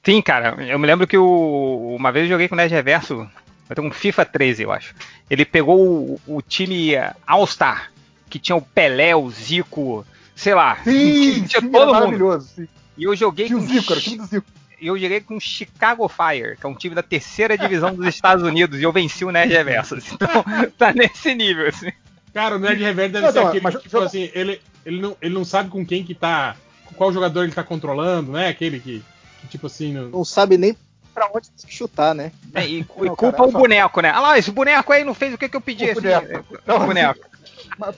Sim, 0.05 0.21
cara, 0.21 0.57
eu 0.67 0.79
me 0.79 0.87
lembro 0.87 1.07
que 1.07 1.17
o, 1.17 1.95
uma 1.99 2.11
vez 2.11 2.25
eu 2.25 2.31
joguei 2.31 2.49
com 2.49 2.55
o 2.55 2.59
Nerd 2.59 2.73
Reverso, 2.73 3.29
eu 3.71 3.77
tenho 3.77 3.89
um 3.89 3.93
FIFA 3.93 4.25
13, 4.25 4.63
eu 4.65 4.73
acho. 4.73 4.95
Ele 5.31 5.45
pegou 5.45 5.79
o, 5.81 6.21
o 6.27 6.43
time 6.43 6.93
All-Star, 7.27 7.93
que 8.29 8.39
tinha 8.39 8.57
o 8.57 8.63
Pelé, 8.63 9.15
o 9.15 9.31
Zico, 9.31 10.05
sei 10.35 10.55
lá, 10.55 10.77
Sim, 10.83 11.45
tinha 11.45 11.61
sim, 11.61 11.71
todo 11.71 11.77
era 11.77 11.87
mundo. 11.87 11.93
maravilhoso. 11.93 12.49
sim. 12.57 12.69
E 12.99 13.05
eu 13.05 13.15
joguei 13.17 13.47
Tinha 13.47 13.59
o 13.59 13.63
com 13.63 13.67
Zico, 13.69 13.93
era 13.93 14.01
o 14.01 14.03
time 14.03 14.17
do 14.19 14.27
Zico. 14.27 14.47
E 14.81 14.87
eu 14.89 14.99
joguei 14.99 15.21
com 15.21 15.37
o 15.37 15.41
Chicago 15.41 16.09
Fire, 16.09 16.57
que 16.57 16.67
é 16.67 16.69
um 16.69 16.75
time 16.75 16.95
da 16.95 17.03
terceira 17.05 17.57
divisão 17.57 17.95
dos 17.95 18.07
Estados 18.09 18.43
Unidos, 18.45 18.81
e 18.81 18.83
eu 18.83 18.91
venci 18.93 19.25
o 19.25 19.31
Nerd 19.31 19.53
Reverso. 19.53 19.97
Então, 20.13 20.45
tá 20.77 20.93
nesse 20.93 21.33
nível, 21.35 21.69
assim. 21.69 21.93
Cara, 22.35 22.57
o 22.57 22.59
Nerd 22.59 22.83
Reverso 22.83 23.13
deve 23.13 23.27
Não, 23.27 23.33
ser 23.33 23.41
não, 23.41 23.47
aquele 23.47 23.63
mas 23.63 23.77
que, 23.77 23.83
tipo 23.83 23.99
assim, 24.01 24.29
ele, 24.35 24.61
ele, 24.85 25.01
não, 25.01 25.17
ele 25.23 25.33
não 25.35 25.45
sabe 25.45 25.71
com 25.71 25.87
quem 25.87 26.03
que 26.03 26.15
tá. 26.15 26.57
Qual 26.97 27.13
jogador 27.13 27.45
ele 27.45 27.53
tá 27.53 27.63
controlando, 27.63 28.33
né? 28.33 28.49
Aquele 28.49 28.79
que, 28.81 29.03
que, 29.41 29.47
tipo 29.49 29.67
assim. 29.67 29.93
Não... 29.93 30.09
Não 30.09 30.25
sabe 30.25 30.57
nem 30.59 30.77
pra 31.15 31.29
onde 31.35 31.51
tem 31.51 31.67
que 31.69 31.75
chutar, 31.75 32.15
né? 32.15 32.33
É, 32.55 32.67
e, 32.67 32.79
e 32.81 32.81
Não, 32.81 33.17
culpa 33.17 33.33
cara, 33.33 33.43
o 33.49 33.53
só- 33.53 33.59
boneco, 33.59 34.01
né? 34.01 34.11
Ah 34.11 34.21
lá, 34.21 34.39
esse 34.39 34.51
boneco 34.51 34.93
aí 34.93 35.05
não 35.05 35.15
fez 35.15 35.35
o 35.35 35.39
que, 35.39 35.49
que 35.49 35.57
eu 35.57 35.61
pedi. 35.61 35.91
O 35.91 35.95
boneco. 35.95 36.27
é, 36.27 36.43
Não, 36.67 36.77
o 36.77 36.87
boneco. 36.87 37.33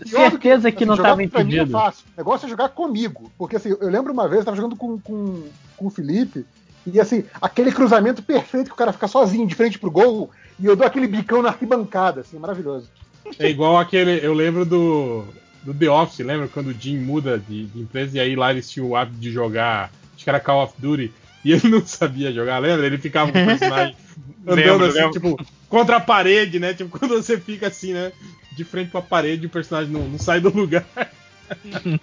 Certeza 0.06 0.70
que 0.72 0.86
não 0.86 0.96
jogar 0.96 1.10
tava 1.10 1.22
é 1.22 1.24
impedido. 1.24 1.70
fácil. 1.72 2.04
O 2.14 2.18
negócio 2.18 2.46
é 2.46 2.48
jogar 2.48 2.68
comigo. 2.70 3.30
Porque 3.36 3.56
assim, 3.56 3.70
eu 3.70 3.88
lembro 3.90 4.12
uma 4.12 4.28
vez, 4.28 4.40
eu 4.40 4.44
tava 4.44 4.56
jogando 4.56 4.76
com, 4.76 4.98
com, 5.00 5.42
com 5.76 5.86
o 5.86 5.90
Felipe, 5.90 6.46
e 6.86 7.00
assim, 7.00 7.24
aquele 7.40 7.72
cruzamento 7.72 8.22
perfeito 8.22 8.66
que 8.66 8.72
o 8.72 8.76
cara 8.76 8.92
fica 8.92 9.08
sozinho 9.08 9.46
de 9.46 9.54
frente 9.54 9.78
pro 9.78 9.90
gol, 9.90 10.30
e 10.60 10.66
eu 10.66 10.76
dou 10.76 10.86
aquele 10.86 11.06
bicão 11.06 11.42
na 11.42 11.48
arquibancada, 11.48 12.20
assim, 12.20 12.38
maravilhoso. 12.38 12.88
É 13.38 13.48
igual 13.48 13.78
aquele. 13.78 14.24
Eu 14.24 14.32
lembro 14.34 14.64
do. 14.64 15.24
Do 15.64 15.72
The 15.72 15.88
Office, 15.88 16.18
lembra 16.18 16.46
quando 16.46 16.68
o 16.68 16.74
Jim 16.74 16.98
muda 16.98 17.38
de, 17.38 17.64
de 17.64 17.80
empresa 17.80 18.18
e 18.18 18.20
aí 18.20 18.36
lá 18.36 18.50
eles 18.50 18.70
tinham 18.70 18.88
o 18.88 18.96
hábito 18.96 19.18
de 19.18 19.30
jogar. 19.30 19.90
Acho 20.14 20.22
que 20.22 20.28
era 20.28 20.38
Call 20.38 20.62
of 20.62 20.74
Duty. 20.78 21.10
E 21.44 21.52
ele 21.52 21.68
não 21.68 21.84
sabia 21.84 22.32
jogar, 22.32 22.58
lembra? 22.58 22.86
Ele 22.86 22.98
ficava 22.98 23.32
com 23.32 23.42
o 23.42 23.46
personagem 23.46 23.96
andando 24.46 24.56
Lembro, 24.56 24.86
assim, 24.86 24.98
lembro. 24.98 25.12
tipo, 25.12 25.46
contra 25.68 25.96
a 25.96 26.00
parede, 26.00 26.60
né? 26.60 26.74
Tipo, 26.74 26.90
quando 26.98 27.14
você 27.14 27.38
fica 27.38 27.68
assim, 27.68 27.92
né? 27.92 28.12
De 28.52 28.62
frente 28.62 28.90
pra 28.90 29.02
parede 29.02 29.44
e 29.44 29.46
o 29.46 29.50
personagem 29.50 29.92
não, 29.92 30.08
não 30.08 30.18
sai 30.18 30.40
do 30.40 30.54
lugar. 30.54 30.84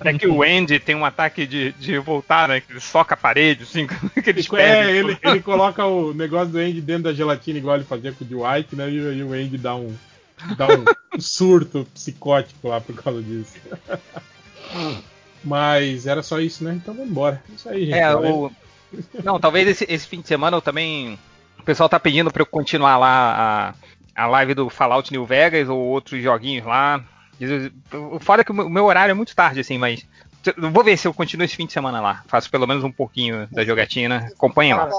É 0.03 0.13
que 0.13 0.27
o 0.27 0.43
Andy 0.43 0.79
tem 0.79 0.95
um 0.95 1.05
ataque 1.05 1.47
de, 1.47 1.71
de 1.73 1.97
voltar, 1.97 2.47
né? 2.47 2.61
Que 2.61 2.73
ele 2.73 2.79
soca 2.79 3.15
a 3.15 3.17
parede, 3.17 3.63
assim, 3.63 3.87
que 3.87 4.29
eles 4.29 4.47
É, 4.53 4.91
ele, 4.91 5.17
ele 5.21 5.39
coloca 5.41 5.83
o 5.85 6.13
negócio 6.13 6.49
do 6.49 6.59
Andy 6.59 6.79
dentro 6.79 7.03
da 7.03 7.13
gelatina, 7.13 7.57
igual 7.57 7.75
ele 7.75 7.85
fazia 7.85 8.11
com 8.11 8.23
o 8.23 8.27
Dwight, 8.27 8.75
né? 8.75 8.89
E, 8.89 8.95
e 8.95 9.23
o 9.23 9.33
Andy 9.33 9.57
dá 9.57 9.75
um, 9.75 9.95
dá 10.57 10.67
um 10.67 11.19
surto 11.21 11.85
psicótico 11.93 12.67
lá 12.67 12.79
por 12.81 12.95
causa 12.95 13.21
disso. 13.21 13.53
Mas 15.43 16.05
era 16.05 16.21
só 16.21 16.39
isso, 16.39 16.63
né? 16.63 16.73
Então 16.75 16.93
vamos 16.93 17.09
embora. 17.09 17.41
Isso 17.53 17.67
aí, 17.69 17.85
gente. 17.85 17.97
É, 17.97 18.15
o... 18.15 18.51
Não, 19.23 19.39
talvez 19.39 19.67
esse, 19.67 19.85
esse 19.89 20.07
fim 20.07 20.21
de 20.21 20.27
semana 20.27 20.57
eu 20.57 20.61
também. 20.61 21.17
O 21.59 21.63
pessoal 21.63 21.87
tá 21.89 21.99
pedindo 21.99 22.31
pra 22.31 22.41
eu 22.41 22.45
continuar 22.45 22.97
lá 22.97 23.73
a, 24.15 24.23
a 24.23 24.27
live 24.27 24.53
do 24.53 24.69
Fallout 24.69 25.11
New 25.11 25.25
Vegas 25.25 25.69
ou 25.69 25.79
outros 25.79 26.21
joguinhos 26.21 26.65
lá. 26.65 27.03
O 27.93 28.19
foda 28.19 28.41
é 28.41 28.43
que 28.45 28.51
o 28.51 28.69
meu- 28.69 28.85
horário 28.85 29.11
é 29.11 29.15
muito 29.15 29.35
tarde, 29.35 29.61
assim, 29.61 29.77
mas. 29.77 30.05
eu 30.45 30.71
Vou 30.71 30.83
ver 30.83 30.97
se 30.97 31.07
eu 31.07 31.13
continuo 31.13 31.45
esse 31.45 31.55
fim 31.55 31.65
de 31.65 31.73
semana 31.73 31.99
lá. 31.99 32.23
Faço 32.27 32.49
pelo 32.51 32.67
menos 32.67 32.83
um 32.83 32.91
pouquinho 32.91 33.47
da 33.51 33.63
jogatina. 33.65 34.27
Acompanhem 34.35 34.73
lá. 34.75 34.89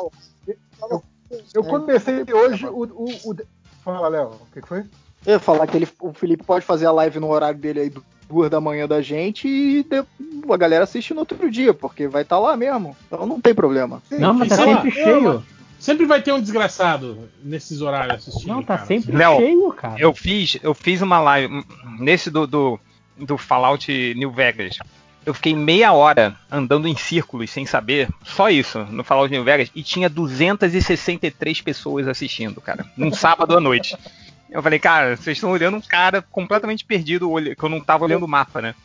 Eu 1.54 1.62
comecei 1.64 2.24
hoje 2.32 2.66
o. 2.66 2.84
o, 2.84 3.30
o- 3.30 3.36
Fala, 3.84 4.08
Léo, 4.08 4.28
o 4.40 4.46
que 4.52 4.60
que 4.62 4.68
foi? 4.68 4.84
Eu 5.24 5.34
ia 5.34 5.38
falar 5.40 5.66
que 5.66 5.76
ele, 5.76 5.88
o 6.00 6.12
Felipe 6.12 6.42
pode 6.44 6.64
fazer 6.64 6.86
a 6.86 6.92
live 6.92 7.18
no 7.20 7.30
horário 7.30 7.58
dele 7.58 7.80
aí, 7.80 7.90
du- 7.90 8.04
duas 8.28 8.50
da 8.50 8.60
manhã 8.60 8.88
da 8.88 9.00
gente, 9.02 9.46
e 9.46 9.82
de- 9.84 10.04
a 10.52 10.56
galera 10.56 10.84
assiste 10.84 11.12
no 11.14 11.20
outro 11.20 11.50
dia, 11.50 11.72
porque 11.72 12.08
vai 12.08 12.22
estar 12.22 12.38
lá 12.38 12.56
mesmo. 12.56 12.96
Então 13.06 13.26
não 13.26 13.40
tem 13.40 13.54
problema. 13.54 14.02
Não, 14.10 14.34
mas 14.34 14.48
tá 14.48 14.56
sei 14.56 14.66
lá, 14.66 14.74
sempre 14.74 14.90
cheio. 14.90 15.44
Sempre 15.78 16.06
vai 16.06 16.22
ter 16.22 16.32
um 16.32 16.40
desgraçado 16.40 17.28
nesses 17.42 17.80
horários 17.82 18.28
assistindo. 18.28 18.48
Não, 18.48 18.62
tá 18.62 18.76
cara. 18.76 18.86
sempre 18.86 19.16
Léo, 19.16 19.36
cheio, 19.36 19.72
cara. 19.72 19.94
Eu 19.98 20.14
fiz, 20.14 20.56
eu 20.62 20.74
fiz 20.74 21.02
uma 21.02 21.18
live 21.18 21.52
hum, 21.52 21.64
nesse 21.98 22.30
do, 22.30 22.46
do, 22.46 22.78
do 23.18 23.36
Fallout 23.36 24.14
New 24.16 24.30
Vegas. 24.30 24.78
Eu 25.26 25.34
fiquei 25.34 25.54
meia 25.54 25.92
hora 25.92 26.36
andando 26.50 26.88
em 26.88 26.96
círculos 26.96 27.50
sem 27.50 27.64
saber, 27.66 28.08
só 28.24 28.48
isso, 28.50 28.78
no 28.90 29.04
Fallout 29.04 29.30
New 29.30 29.44
Vegas, 29.44 29.70
e 29.74 29.82
tinha 29.82 30.08
263 30.08 31.60
pessoas 31.60 32.08
assistindo, 32.08 32.60
cara, 32.60 32.84
num 32.96 33.12
sábado 33.12 33.56
à 33.56 33.60
noite. 33.60 33.96
Eu 34.52 34.62
falei, 34.62 34.78
cara, 34.78 35.16
vocês 35.16 35.36
estão 35.36 35.50
olhando 35.50 35.76
um 35.76 35.80
cara 35.80 36.20
completamente 36.22 36.84
perdido, 36.84 37.28
que 37.58 37.64
eu 37.64 37.68
não 37.68 37.80
tava 37.80 38.04
olhando 38.04 38.24
o 38.24 38.28
mapa, 38.28 38.60
né? 38.60 38.74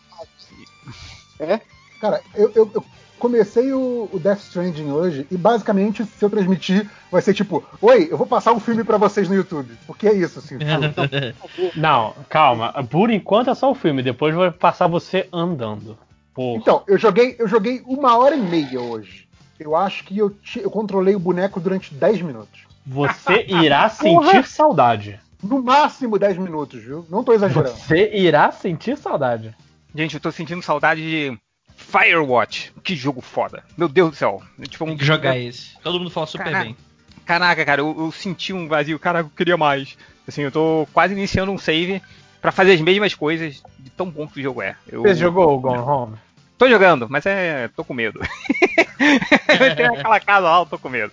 É? 1.40 1.60
Cara, 2.02 2.22
eu, 2.34 2.52
eu- 2.56 2.72
eu 2.74 2.86
comecei 3.20 3.72
o, 3.72 4.10
o 4.12 4.20
Death 4.20 4.40
Stranding 4.40 4.90
hoje 4.90 5.28
e 5.30 5.38
basicamente, 5.38 6.04
se 6.04 6.24
eu 6.26 6.30
transmitir, 6.32 6.90
vai 7.12 7.22
ser 7.22 7.34
tipo: 7.34 7.64
Oi, 7.82 8.08
eu 8.10 8.18
vou 8.18 8.26
passar 8.26 8.54
um 8.54 8.60
filme 8.60 8.84
pra 8.84 8.98
vocês 8.98 9.30
no 9.30 9.36
YouTube. 9.36 9.72
Porque 9.86 10.08
é 10.08 10.14
isso, 10.14 10.40
assim. 10.40 10.58
tipo, 10.58 11.72
Não, 11.80 12.16
calma. 12.30 12.72
Por 12.90 13.12
enquanto 13.12 13.50
é 13.52 13.56
só 13.56 13.70
o 13.70 13.76
filme, 13.76 14.02
depois 14.02 14.34
vai 14.34 14.50
passar 14.52 14.88
você 14.88 15.28
andando. 15.32 15.96
Porra. 16.34 16.60
Então, 16.60 16.84
eu 16.88 16.98
joguei, 16.98 17.36
eu 17.38 17.48
joguei 17.48 17.82
uma 17.86 18.18
hora 18.18 18.36
e 18.36 18.42
meia 18.42 18.80
hoje. 18.82 19.28
Eu 19.60 19.76
acho 19.76 20.04
que 20.06 20.18
eu, 20.18 20.36
eu 20.56 20.70
controlei 20.72 21.16
o 21.16 21.20
boneco 21.20 21.60
durante 21.60 21.94
10 21.94 22.22
minutos. 22.22 22.62
Você 22.86 23.46
irá 23.48 23.90
Porra! 23.94 24.32
sentir 24.32 24.48
saudade. 24.48 25.20
No 25.42 25.62
máximo 25.62 26.18
10 26.18 26.38
minutos, 26.38 26.84
viu? 26.84 27.06
Não 27.10 27.24
tô 27.24 27.34
exagerando. 27.34 27.70
Você 27.70 28.12
irá 28.16 28.52
sentir 28.52 28.98
saudade. 28.98 29.56
Gente, 29.94 30.16
eu 30.16 30.20
tô 30.20 30.32
sentindo 30.32 30.62
saudade 30.62 31.02
de 31.02 31.38
Firewatch. 31.76 32.74
Que 32.84 32.96
jogo 32.96 33.22
foda. 33.22 33.64
Meu 33.78 33.88
Deus 33.88 34.12
do 34.12 34.16
céu. 34.16 34.42
Tipo, 34.68 34.86
um 34.86 34.90
Tem 34.90 34.98
que 34.98 35.06
jogar 35.06 35.38
esse. 35.38 35.78
Todo 35.82 36.00
mundo 36.00 36.10
fala 36.10 36.26
super 36.26 36.46
Caraca. 36.46 36.66
bem. 36.66 36.78
Caraca, 37.26 37.66
cara, 37.66 37.82
eu, 37.82 37.96
eu 37.98 38.12
senti 38.12 38.54
um 38.54 38.68
vazio. 38.68 38.98
Cara, 38.98 39.20
eu 39.20 39.30
queria 39.30 39.58
mais. 39.58 39.98
Assim, 40.28 40.42
eu 40.42 40.52
tô 40.52 40.88
quase 40.94 41.14
iniciando 41.14 41.52
um 41.52 41.58
save 41.58 42.02
pra 42.42 42.52
fazer 42.52 42.74
as 42.74 42.82
mesmas 42.82 43.14
coisas 43.14 43.62
de 43.80 43.90
tão 43.92 44.10
bom 44.10 44.28
que 44.28 44.40
o 44.40 44.44
jogo 44.44 44.62
é. 44.62 44.76
Eu, 44.88 45.04
Você 45.04 45.16
jogou 45.16 45.56
o 45.56 45.60
Gone 45.60 45.78
Home? 45.78 46.18
Tô 46.58 46.68
jogando, 46.68 47.08
mas 47.10 47.26
é. 47.26 47.70
tô 47.76 47.84
com 47.84 47.94
medo. 47.94 48.20
eu 49.60 49.76
tenho 49.76 49.94
aquela 49.94 50.20
casa 50.20 50.40
lá, 50.50 50.60
eu 50.60 50.66
tô 50.66 50.80
com 50.80 50.90
medo. 50.90 51.12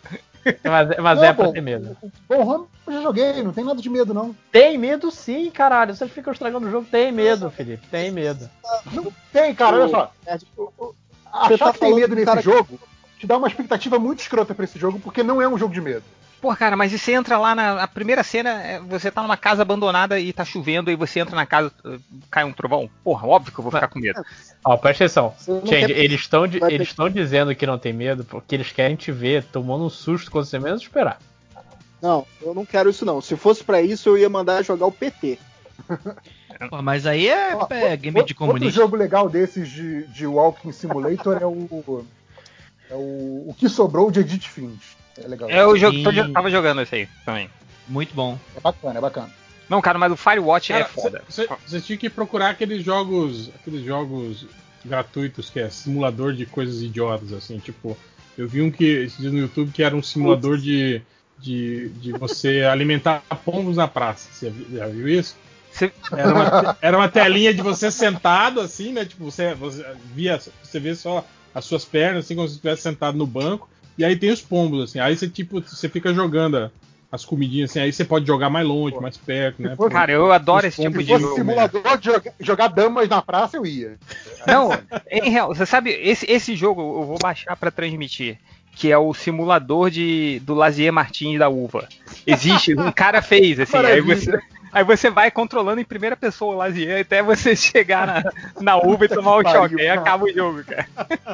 Mas, 0.62 0.89
mas 0.99 1.19
Não, 1.19 1.25
é 1.25 1.33
pra 1.33 1.47
pô, 1.47 1.53
ter 1.53 1.60
medo. 1.60 1.97
Bom, 2.28 2.47
Home 2.47 2.67
eu 2.87 2.93
já 2.93 3.01
joguei, 3.03 3.43
não 3.43 3.53
tem 3.53 3.65
nada 3.65 3.81
de 3.81 3.89
medo, 3.89 4.12
não. 4.12 4.35
Tem 4.53 4.77
medo 4.77 5.10
sim, 5.10 5.51
caralho. 5.51 5.94
Vocês 5.94 6.10
ficam 6.10 6.33
estragando 6.33 6.67
o 6.67 6.71
jogo. 6.71 6.87
Tem 6.91 7.10
medo, 7.10 7.51
Felipe. 7.51 7.87
Tem 7.89 8.10
medo. 8.10 8.49
Não 8.93 9.12
tem, 9.33 9.55
cara, 9.55 9.77
olha 9.77 9.89
só. 9.89 10.12
Você 10.25 11.55
Achar 11.55 11.59
tá 11.67 11.73
que 11.73 11.81
tem 11.81 11.94
medo 11.94 12.15
do 12.15 12.17
nesse 12.17 12.37
que- 12.37 12.43
jogo 12.43 12.78
te 13.19 13.27
dá 13.27 13.37
uma 13.39 13.49
expectativa 13.49 13.99
muito 13.99 14.21
escrota 14.21 14.55
pra 14.55 14.65
esse 14.65 14.78
jogo, 14.78 15.01
porque 15.01 15.23
não 15.23 15.41
é 15.41 15.49
um 15.49 15.57
jogo 15.57 15.73
de 15.73 15.81
medo. 15.81 16.05
Pô, 16.44 16.55
cara, 16.55 16.77
mas 16.77 16.93
e 16.93 16.99
você 16.99 17.15
entra 17.15 17.39
lá 17.39 17.55
na 17.55 17.83
a 17.85 17.89
primeira 17.89 18.23
cena, 18.23 18.62
é, 18.62 18.78
você 18.78 19.10
tá 19.10 19.23
numa 19.23 19.35
casa 19.35 19.62
abandonada 19.62 20.21
e 20.21 20.31
tá 20.31 20.44
chovendo, 20.44 20.91
e 20.91 20.94
você 20.94 21.21
entra 21.21 21.35
na 21.35 21.47
casa, 21.47 21.73
uh, 21.83 21.99
cai 22.31 22.44
um 22.44 22.53
trovão? 22.53 22.91
Porra, 23.03 23.27
óbvio 23.27 23.51
que 23.51 23.59
eu 23.59 23.62
vou 23.62 23.73
ficar 23.73 23.89
com 23.89 23.99
medo. 23.99 24.23
Ó, 24.62 24.77
presta 24.77 25.05
atenção. 25.05 25.35
Gente, 25.65 25.93
eles 25.93 26.21
estão 26.21 26.44
eles 26.44 26.89
estão 26.89 27.09
dizendo 27.09 27.55
que 27.55 27.65
não 27.65 27.78
tem 27.78 27.94
medo 27.94 28.27
porque 28.27 28.55
eles 28.55 28.71
querem 28.71 28.94
te 28.94 29.10
ver 29.10 29.43
tomando 29.44 29.87
um 29.87 29.89
susto 29.89 30.31
quando 30.31 30.44
você 30.44 30.59
menos 30.59 30.83
esperar. 30.83 31.19
Não, 32.03 32.27
eu 32.43 32.53
não 32.53 32.67
quero 32.67 32.91
isso 32.91 33.07
não. 33.07 33.23
Se 33.23 33.37
fosse 33.37 33.65
pra 33.65 33.81
isso, 33.81 34.10
eu 34.10 34.19
ia 34.19 34.28
mandar 34.28 34.62
jogar 34.62 34.85
o 34.85 34.93
PT. 34.93 35.39
Pô, 36.69 36.83
mas 36.83 37.07
aí 37.07 37.27
é, 37.27 37.57
Ó, 37.57 37.67
é 37.71 37.97
game 37.97 38.17
de 38.17 38.21
Outro 38.21 38.35
comunista. 38.35 38.71
jogo 38.71 38.97
legal 38.97 39.31
desses 39.31 39.67
de, 39.67 40.07
de 40.09 40.27
Walking 40.27 40.73
Simulator 40.73 41.39
é 41.41 41.47
o. 41.47 42.05
É 42.91 42.94
o, 42.94 43.49
o 43.49 43.55
que 43.57 43.67
sobrou 43.67 44.10
de 44.10 44.21
Edith 44.21 44.47
Finch. 44.47 45.03
É 45.23 45.29
legal. 45.29 45.51
É 45.51 45.67
o 45.67 45.77
jogo, 45.77 45.97
Sim. 45.97 46.03
tô, 46.05 46.33
tava 46.33 46.51
jogando 46.51 46.81
esse 46.81 46.95
aí 46.95 47.09
também. 47.25 47.51
Muito 47.87 48.15
bom. 48.15 48.39
É 48.57 48.61
bacana, 48.61 48.99
é 48.99 49.01
bacana. 49.01 49.31
Não, 49.69 49.81
cara, 49.81 49.99
mas 49.99 50.13
o 50.13 50.17
Firewatch 50.17 50.73
é 50.73 50.79
Cara, 50.79 50.89
foda. 50.89 51.23
Você 51.29 51.81
tinha 51.81 51.97
que 51.97 52.11
procurar 52.11 52.51
aqueles 52.51 52.83
jogos. 52.85 53.51
Aqueles 53.55 53.85
jogos 53.85 54.47
gratuitos 54.85 55.49
que 55.49 55.61
é 55.61 55.71
simulador 55.71 56.35
de 56.35 56.47
coisas 56.47 56.83
idiotas, 56.83 57.33
assim, 57.33 57.59
tipo. 57.59 57.97
Eu 58.37 58.49
vi 58.49 58.61
um 58.61 58.71
que 58.71 59.07
dias 59.07 59.33
no 59.33 59.39
YouTube 59.39 59.71
que 59.71 59.83
era 59.83 59.95
um 59.95 60.03
simulador 60.03 60.59
de, 60.59 61.01
de, 61.39 61.89
de 61.91 62.13
você 62.13 62.63
alimentar 62.69 63.23
pombos 63.45 63.77
na 63.77 63.87
praça. 63.87 64.29
Você 64.33 64.53
já 64.73 64.89
viu 64.89 65.09
isso? 65.09 65.37
Era 66.13 66.35
uma, 66.35 66.79
era 66.81 66.97
uma 66.97 67.09
telinha 67.09 67.53
de 67.53 67.63
você 67.63 67.91
sentado, 67.91 68.61
assim, 68.61 68.93
né? 68.93 69.05
Tipo, 69.05 69.25
você, 69.25 69.55
você 69.55 69.85
via, 70.15 70.41
você 70.63 70.81
vê 70.81 70.95
só 70.95 71.25
as 71.55 71.65
suas 71.65 71.85
pernas, 71.85 72.25
assim, 72.25 72.35
como 72.35 72.47
se 72.49 72.55
estivesse 72.55 72.83
sentado 72.83 73.17
no 73.17 73.27
banco. 73.27 73.69
E 73.97 74.05
aí 74.05 74.17
tem 74.17 74.31
os 74.31 74.41
pombos, 74.41 74.85
assim. 74.85 74.99
Aí 74.99 75.17
você, 75.17 75.28
tipo, 75.28 75.60
você 75.60 75.89
fica 75.89 76.12
jogando 76.12 76.57
a- 76.57 76.71
as 77.12 77.25
comidinhas, 77.25 77.71
assim. 77.71 77.81
Aí 77.81 77.93
você 77.93 78.05
pode 78.05 78.27
jogar 78.27 78.51
mais 78.51 78.67
longe, 78.67 78.97
mais 79.01 79.17
perto, 79.17 79.62
né? 79.62 79.77
Cara, 79.91 80.10
eu 80.12 80.33
adoro 80.33 80.67
esse 80.67 80.83
tipo 80.83 80.99
Se 80.99 81.05
de 81.05 81.10
fosse 81.12 81.23
jogo. 81.23 81.35
simulador 81.37 81.99
de 81.99 82.05
jogar, 82.07 82.33
jogar 82.41 82.69
damas 82.69 83.09
na 83.09 83.23
praça, 83.23 83.57
eu 83.57 83.65
ia. 83.65 83.97
Não, 84.47 84.71
em 85.10 85.31
real, 85.31 85.55
você 85.55 85.65
sabe, 85.65 85.91
esse, 85.91 86.27
esse 86.31 86.57
jogo 86.57 86.81
eu 86.81 87.05
vou 87.05 87.19
baixar 87.23 87.57
pra 87.57 87.71
transmitir. 87.71 88.39
Que 88.77 88.91
é 88.91 88.99
o 88.99 89.15
simulador 89.15 89.89
de, 89.89 90.41
do 90.44 90.53
Lazier 90.53 90.93
Martins 90.93 91.39
da 91.39 91.49
uva. 91.49 91.89
Existe, 92.27 92.75
um 92.77 92.91
cara 92.91 93.23
fez, 93.23 93.60
assim. 93.60 93.77
Aí 93.77 94.01
você, 94.01 94.37
aí 94.74 94.85
você 94.85 95.08
vai 95.08 95.31
controlando 95.31 95.81
em 95.81 95.85
primeira 95.85 96.17
pessoa 96.17 96.55
o 96.55 96.58
Lazier 96.58 97.01
até 97.01 97.23
você 97.23 97.55
chegar 97.57 98.07
na, 98.07 98.33
na 98.60 98.76
uva 98.76 99.05
e 99.05 99.08
tomar 99.08 99.37
o 99.39 99.42
pariu, 99.42 99.60
choque. 99.62 99.81
Aí 99.81 99.89
acaba 99.89 100.24
o 100.24 100.33
jogo, 100.33 100.65
cara. 100.65 100.87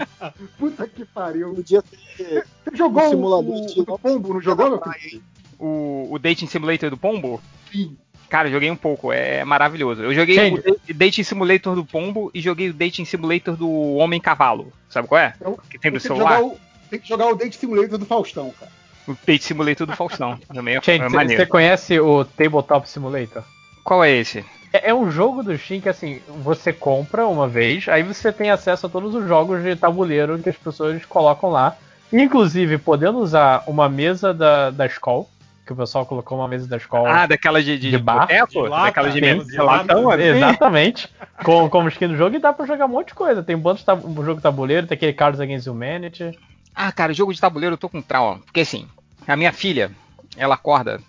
Puta 0.58 0.86
que 0.86 1.04
pariu. 1.04 1.54
Podia 1.54 1.82
ter 1.82 2.44
Você 2.64 2.76
jogou 2.76 3.02
um 3.02 3.06
o, 3.06 3.10
simulador 3.10 3.54
o, 3.56 3.66
de- 3.66 3.80
o 3.80 3.98
Pombo, 3.98 4.34
não 4.34 4.40
jogou, 4.40 4.70
meu 4.70 4.80
filho? 4.92 5.22
O, 5.58 6.08
o 6.10 6.18
Dating 6.18 6.46
Simulator 6.46 6.88
do 6.90 6.96
Pombo? 6.96 7.40
Sim. 7.72 7.96
Cara, 8.28 8.46
eu 8.48 8.52
joguei 8.52 8.70
um 8.70 8.76
pouco, 8.76 9.12
é 9.12 9.44
maravilhoso. 9.44 10.02
Eu 10.02 10.14
joguei 10.14 10.36
Gente. 10.36 10.60
o 10.60 10.62
Da- 10.62 10.80
Dating 10.94 11.22
Simulator 11.24 11.74
do 11.74 11.84
Pombo 11.84 12.30
e 12.32 12.40
joguei 12.40 12.70
o 12.70 12.72
Dating 12.72 13.04
Simulator 13.04 13.56
do 13.56 13.68
Homem 13.96 14.20
Cavalo. 14.20 14.72
Sabe 14.88 15.08
qual 15.08 15.20
é? 15.20 15.34
Que 15.68 15.78
tem 15.78 15.90
do 15.90 15.96
que, 15.98 16.02
celular. 16.04 16.36
jogar 16.38 16.46
o, 16.46 16.58
tem 16.88 17.00
que 17.00 17.08
jogar 17.08 17.26
o 17.26 17.34
Date 17.34 17.56
Simulator 17.56 17.98
do 17.98 18.06
Faustão, 18.06 18.52
cara. 18.58 18.70
O 19.10 19.16
Date 19.26 19.44
Simulator 19.44 19.86
do 19.86 19.96
Faustão. 19.96 20.38
Também 20.52 20.76
é, 20.76 20.80
Gente, 20.82 21.02
é 21.02 21.08
você 21.08 21.16
maneiro. 21.16 21.46
conhece 21.48 21.98
o 22.00 22.24
Tabletop 22.24 22.88
Simulator? 22.88 23.42
Qual 23.84 24.04
é 24.04 24.10
esse? 24.10 24.44
É, 24.72 24.90
é 24.90 24.94
um 24.94 25.10
jogo 25.10 25.42
do 25.42 25.56
Steam 25.58 25.80
que 25.80 25.88
assim, 25.88 26.20
você 26.42 26.72
compra 26.72 27.26
uma 27.26 27.48
vez, 27.48 27.88
aí 27.88 28.02
você 28.02 28.32
tem 28.32 28.50
acesso 28.50 28.86
a 28.86 28.88
todos 28.88 29.14
os 29.14 29.26
jogos 29.26 29.62
de 29.62 29.74
tabuleiro 29.76 30.38
que 30.38 30.48
as 30.48 30.56
pessoas 30.56 31.04
colocam 31.06 31.50
lá. 31.50 31.76
Inclusive, 32.12 32.78
podendo 32.78 33.18
usar 33.18 33.62
uma 33.66 33.88
mesa 33.88 34.34
da, 34.34 34.70
da 34.70 34.84
escola, 34.86 35.24
que 35.64 35.72
o 35.72 35.76
pessoal 35.76 36.04
colocou 36.04 36.36
uma 36.38 36.48
mesa 36.48 36.66
da 36.66 36.76
escola. 36.76 37.08
Ah, 37.08 37.26
daquela 37.26 37.62
de, 37.62 37.78
de, 37.78 37.90
de 37.90 37.98
bar. 37.98 38.20
boteco? 38.22 38.68
Daquela 38.68 39.10
de, 39.10 39.20
Sim, 39.20 39.44
de 39.44 39.56
latão? 39.58 40.10
assim? 40.10 40.22
Exatamente. 40.24 41.08
com, 41.44 41.68
como 41.70 41.88
skin 41.88 42.08
do 42.08 42.16
jogo 42.16 42.34
e 42.34 42.40
dá 42.40 42.52
pra 42.52 42.66
jogar 42.66 42.86
um 42.86 42.88
monte 42.88 43.08
de 43.08 43.14
coisa. 43.14 43.42
Tem 43.44 43.54
um 43.54 43.60
bando 43.60 43.78
de 43.78 43.84
tab- 43.84 44.04
um 44.04 44.24
jogo 44.24 44.40
tabuleiro, 44.40 44.86
tem 44.88 44.96
aquele 44.96 45.12
Cards 45.12 45.40
Against 45.40 45.68
Humanity. 45.68 46.36
Ah, 46.74 46.90
cara, 46.90 47.12
jogo 47.12 47.32
de 47.32 47.40
tabuleiro 47.40 47.74
eu 47.74 47.78
tô 47.78 47.88
com 47.88 48.02
trauma. 48.02 48.40
Porque 48.44 48.60
assim, 48.60 48.88
a 49.26 49.36
minha 49.36 49.52
filha, 49.52 49.90
ela 50.36 50.54
acorda 50.54 51.00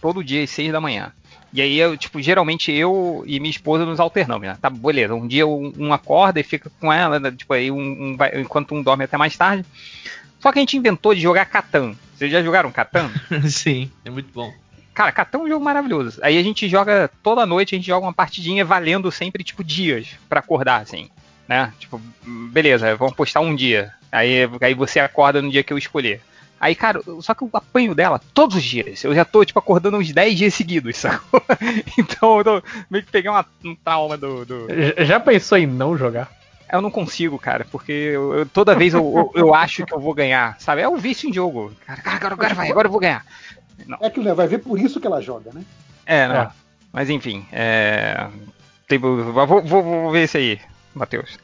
todo 0.00 0.22
dia 0.24 0.42
às 0.42 0.50
6 0.50 0.72
da 0.72 0.80
manhã. 0.80 1.12
E 1.52 1.60
aí, 1.62 1.78
eu, 1.78 1.96
tipo, 1.96 2.20
geralmente 2.20 2.70
eu 2.70 3.24
e 3.26 3.40
minha 3.40 3.50
esposa 3.50 3.86
nos 3.86 3.98
alternamos, 3.98 4.46
né? 4.46 4.58
Tá, 4.60 4.68
beleza. 4.68 5.14
Um 5.14 5.26
dia 5.26 5.46
um, 5.46 5.92
acorda 5.92 6.38
e 6.38 6.42
fica 6.42 6.70
com 6.80 6.92
ela, 6.92 7.18
né? 7.18 7.30
tipo, 7.30 7.52
aí 7.52 7.70
um, 7.70 7.78
um 7.78 8.16
vai- 8.16 8.40
enquanto 8.40 8.74
um 8.74 8.82
dorme 8.82 9.04
até 9.04 9.16
mais 9.16 9.36
tarde. 9.36 9.64
Só 10.40 10.52
que 10.52 10.58
a 10.58 10.62
gente 10.62 10.76
inventou 10.76 11.14
de 11.14 11.20
jogar 11.20 11.46
Catan. 11.46 11.94
Vocês 12.14 12.30
já 12.30 12.42
jogaram 12.42 12.70
Catan? 12.70 13.10
Sim, 13.48 13.90
é 14.04 14.10
muito 14.10 14.30
bom. 14.34 14.52
Cara, 14.92 15.12
Catan 15.12 15.38
é 15.38 15.42
um 15.42 15.48
jogo 15.48 15.64
maravilhoso. 15.64 16.20
Aí 16.22 16.36
a 16.36 16.42
gente 16.42 16.68
joga 16.68 17.10
toda 17.22 17.46
noite, 17.46 17.74
a 17.74 17.78
gente 17.78 17.86
joga 17.86 18.06
uma 18.06 18.12
partidinha 18.12 18.64
valendo 18.64 19.10
sempre, 19.10 19.42
tipo, 19.44 19.64
dias 19.64 20.08
pra 20.28 20.40
acordar, 20.40 20.82
assim. 20.82 21.08
Né? 21.48 21.72
Tipo, 21.78 22.00
beleza, 22.52 22.96
vamos 22.96 23.14
postar 23.14 23.40
um 23.40 23.54
dia. 23.54 23.92
Aí, 24.10 24.48
aí 24.60 24.74
você 24.74 25.00
acorda 25.00 25.40
no 25.40 25.50
dia 25.50 25.62
que 25.62 25.72
eu 25.72 25.78
escolher. 25.78 26.20
Aí, 26.58 26.74
cara, 26.74 27.00
só 27.20 27.34
que 27.34 27.42
eu 27.42 27.50
apanho 27.52 27.94
dela 27.94 28.18
todos 28.32 28.56
os 28.56 28.62
dias. 28.64 29.04
Eu 29.04 29.14
já 29.14 29.24
tô, 29.24 29.44
tipo, 29.44 29.58
acordando 29.58 29.98
uns 29.98 30.10
10 30.12 30.36
dias 30.38 30.54
seguidos, 30.54 30.96
sacou? 30.98 31.42
Então 31.98 32.38
eu 32.38 32.44
tô, 32.44 32.62
meio 32.90 33.04
que 33.04 33.10
peguei 33.12 33.30
uma, 33.30 33.44
um 33.64 33.74
trauma 33.74 34.16
do, 34.16 34.44
do- 34.44 34.66
Já- 35.04 35.20
pensou 35.20 35.58
em 35.58 35.66
não 35.66 35.96
jogar? 35.96 36.30
Eu 36.72 36.80
não 36.80 36.90
consigo, 36.90 37.38
cara, 37.38 37.64
porque 37.70 37.92
eu- 37.92 38.34
eu- 38.34 38.46
toda 38.46 38.74
vez 38.74 38.92
eu, 38.92 39.30
eu, 39.34 39.54
acho 39.54 39.84
que 39.84 39.94
eu 39.94 40.00
vou 40.00 40.12
ganhar, 40.14 40.58
sabe? 40.58 40.80
É 40.82 40.88
o 40.88 40.96
vício 40.96 41.28
em 41.28 41.32
jogo. 41.32 41.72
Cara, 41.86 42.00
cara, 42.00 42.16
agora, 42.16 42.34
agora 42.34 42.54
vai, 42.54 42.70
agora 42.70 42.86
eu 42.88 42.90
vou 42.92 43.00
ganhar. 43.00 43.24
É 44.00 44.10
que 44.10 44.20
né, 44.20 44.34
vai 44.34 44.48
ver 44.48 44.58
por 44.58 44.78
isso 44.80 44.98
que 45.00 45.06
ela 45.06 45.20
joga, 45.20 45.52
né? 45.52 45.62
É, 46.04 46.26
né? 46.26 46.50
Mas 46.92 47.10
enfim, 47.10 47.46
é. 47.52 48.26
Tem, 48.88 48.98
vou, 48.98 49.32
vou, 49.46 49.62
vou- 49.62 50.10
ver 50.10 50.22
esse 50.22 50.38
aí, 50.38 50.60
Matheus. 50.94 51.38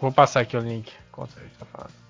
Vou 0.00 0.12
passar 0.12 0.40
aqui 0.40 0.56
o 0.56 0.60
link. 0.60 0.92
Conta 1.10 1.32
aí, 1.40 1.48
tá 1.58 1.66
falando. 1.66 2.05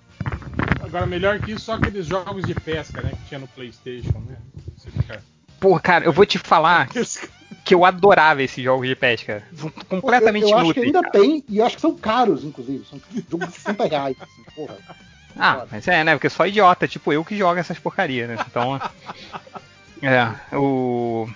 Agora, 0.83 1.06
melhor 1.06 1.39
que 1.40 1.53
isso, 1.53 1.65
só 1.65 1.74
aqueles 1.74 2.06
jogos 2.06 2.44
de 2.44 2.55
pesca, 2.55 3.03
né? 3.03 3.10
Que 3.10 3.28
tinha 3.28 3.40
no 3.40 3.49
PlayStation, 3.49 4.19
né? 4.26 4.37
Você 4.76 4.90
fica- 4.90 5.22
Pô, 5.60 5.78
cara, 5.81 6.05
eu 6.05 6.12
vou 6.12 6.24
te 6.26 6.39
falar 6.39 6.89
que 7.65 7.74
eu 7.74 7.85
adorava 7.85 8.42
esses 8.42 8.62
jogos 8.62 8.87
de 8.89 8.94
pesca. 8.94 9.42
Completamente 9.89 10.44
eu, 10.44 10.51
eu 10.51 10.58
acho 10.58 10.74
que 10.74 10.81
ainda 10.81 11.01
cara. 11.01 11.12
tem, 11.12 11.44
e 11.49 11.60
acho 11.60 11.76
que 11.76 11.81
são 11.81 11.97
caros, 11.97 12.44
inclusive. 12.44 12.85
São 12.85 13.01
jogos 13.31 13.49
de 13.49 13.55
60 13.55 13.85
reais. 13.87 14.17
Assim, 14.21 14.42
porra. 14.55 14.76
Ah, 15.39 15.67
mas 15.71 15.87
é, 15.89 16.03
né? 16.03 16.15
Porque 16.15 16.31
só 16.31 16.47
idiota, 16.47 16.89
tipo 16.89 17.12
eu 17.12 17.24
que 17.24 17.37
joga 17.37 17.60
essas 17.60 17.78
porcarias, 17.78 18.28
né? 18.28 18.37
Então. 18.49 18.81
é, 20.03 20.56
o. 20.56 21.28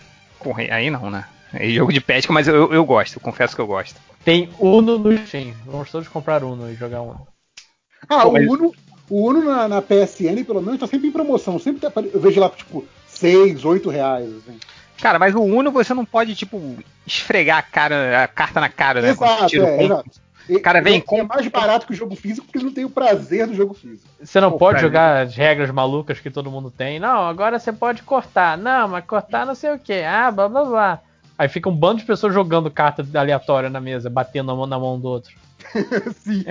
Porra, 0.42 0.62
aí 0.70 0.90
não, 0.90 1.10
né? 1.10 1.26
É 1.52 1.68
jogo 1.68 1.92
de 1.92 2.00
pesca, 2.00 2.32
mas 2.32 2.46
eu, 2.46 2.72
eu 2.72 2.84
gosto, 2.84 3.16
eu 3.16 3.20
confesso 3.20 3.54
que 3.54 3.60
eu 3.60 3.66
gosto. 3.66 4.00
Tem 4.24 4.48
Uno 4.58 4.98
no 4.98 5.26
Steam. 5.26 5.52
Vamos 5.66 5.90
todos 5.90 6.08
comprar 6.08 6.44
Uno 6.44 6.70
e 6.70 6.76
jogar 6.76 7.02
Uno. 7.02 7.26
Ah, 8.08 8.22
Pô, 8.22 8.28
o 8.28 8.52
Uno, 8.52 8.74
o 9.10 9.28
Uno 9.28 9.44
na, 9.44 9.68
na 9.68 9.82
PSN, 9.82 10.44
pelo 10.46 10.62
menos, 10.62 10.80
tá 10.80 10.86
sempre 10.86 11.08
em 11.08 11.12
promoção. 11.12 11.58
Sempre 11.58 11.80
tá- 11.80 11.92
eu 12.00 12.20
vejo 12.20 12.40
lá, 12.40 12.48
tipo, 12.48 12.84
6, 13.06 13.64
8 13.64 13.90
reais. 13.90 14.28
Assim. 14.28 14.58
Cara, 15.00 15.18
mas 15.18 15.34
o 15.34 15.42
Uno 15.42 15.70
você 15.70 15.92
não 15.92 16.04
pode, 16.04 16.34
tipo, 16.34 16.76
esfregar 17.06 17.58
a, 17.58 17.62
cara, 17.62 18.24
a 18.24 18.28
carta 18.28 18.60
na 18.60 18.68
cara, 18.68 19.02
né? 19.02 19.10
Exato, 19.10 19.56
é, 19.56 19.84
exato. 19.84 20.10
O 20.48 20.60
cara 20.60 20.80
vem 20.80 21.04
e 21.08 21.14
é 21.16 21.22
mais 21.22 21.46
barato 21.46 21.86
que 21.86 21.92
o 21.92 21.96
jogo 21.96 22.16
físico 22.16 22.46
porque 22.46 22.58
ele 22.58 22.66
não 22.66 22.72
tem 22.72 22.84
o 22.84 22.90
prazer 22.90 23.46
do 23.46 23.54
jogo 23.54 23.72
físico. 23.72 24.08
Você 24.20 24.40
não 24.40 24.50
Pô, 24.52 24.58
pode 24.58 24.80
jogar 24.80 25.22
as 25.26 25.34
regras 25.36 25.70
malucas 25.70 26.18
que 26.18 26.30
todo 26.30 26.50
mundo 26.50 26.70
tem. 26.70 26.98
Não, 26.98 27.28
agora 27.28 27.58
você 27.58 27.72
pode 27.72 28.02
cortar. 28.02 28.58
Não, 28.58 28.88
mas 28.88 29.04
cortar 29.04 29.46
não 29.46 29.54
sei 29.54 29.72
o 29.72 29.78
que. 29.78 30.02
Ah, 30.02 30.30
blá 30.30 30.48
blá 30.48 30.64
blá. 30.64 31.00
Aí 31.38 31.48
fica 31.48 31.68
um 31.68 31.74
bando 31.74 32.00
de 32.00 32.04
pessoas 32.04 32.34
jogando 32.34 32.70
carta 32.70 33.06
aleatória 33.14 33.70
na 33.70 33.80
mesa, 33.80 34.10
batendo 34.10 34.50
a 34.50 34.54
mão 34.56 34.66
na 34.66 34.78
mão 34.78 34.98
do 34.98 35.08
outro. 35.08 35.32
Sim. 36.24 36.44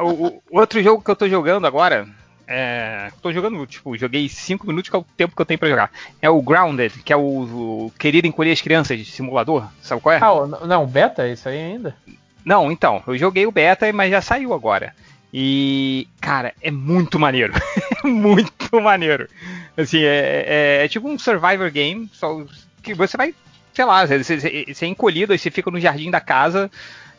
O, 0.00 0.26
o- 0.26 0.42
o 0.50 0.58
outro 0.58 0.82
jogo 0.82 1.02
que 1.02 1.10
eu 1.10 1.16
tô 1.16 1.28
jogando 1.28 1.66
agora. 1.66 2.06
É, 2.48 3.10
tô 3.20 3.32
jogando, 3.32 3.66
tipo, 3.66 3.96
joguei 3.98 4.28
5 4.28 4.66
minutos, 4.68 4.88
que 4.88 4.94
é 4.94 4.98
o 5.00 5.04
tempo 5.16 5.34
que 5.34 5.42
eu 5.42 5.46
tenho 5.46 5.58
pra 5.58 5.68
jogar. 5.68 5.90
É 6.22 6.30
o 6.30 6.40
Grounded, 6.40 6.92
que 7.04 7.12
é 7.12 7.16
o, 7.16 7.20
o 7.86 7.92
Querido 7.98 8.28
Encolher 8.28 8.52
as 8.52 8.60
Crianças 8.60 8.96
de 8.96 9.04
simulador. 9.04 9.66
Sabe 9.82 10.00
qual 10.00 10.14
é? 10.14 10.18
Ah, 10.22 10.32
o- 10.32 10.46
não, 10.66 10.86
beta 10.86 11.26
é 11.26 11.32
isso 11.32 11.48
aí 11.48 11.58
ainda? 11.58 11.96
Não, 12.44 12.70
então, 12.70 13.02
eu 13.08 13.18
joguei 13.18 13.46
o 13.46 13.50
beta, 13.50 13.92
mas 13.92 14.12
já 14.12 14.20
saiu 14.22 14.54
agora. 14.54 14.94
E, 15.34 16.06
cara, 16.20 16.54
é 16.62 16.70
muito 16.70 17.18
maneiro. 17.18 17.52
É 18.04 18.08
muito 18.08 18.80
maneiro. 18.80 19.28
Assim, 19.76 19.98
é, 20.04 20.44
é- 20.46 20.84
é 20.84 20.88
tipo 20.88 21.08
um 21.08 21.18
survivor 21.18 21.68
game, 21.72 22.08
só 22.12 22.44
que 22.80 22.94
você 22.94 23.16
vai, 23.16 23.34
sei 23.74 23.84
lá, 23.84 24.06
você, 24.06 24.22
você- 24.22 24.64
você 24.72 24.84
é 24.84 24.88
encolhido, 24.88 25.32
aí 25.32 25.38
você 25.38 25.50
fica 25.50 25.70
no 25.72 25.80
jardim 25.80 26.08
da 26.10 26.20
casa, 26.20 26.70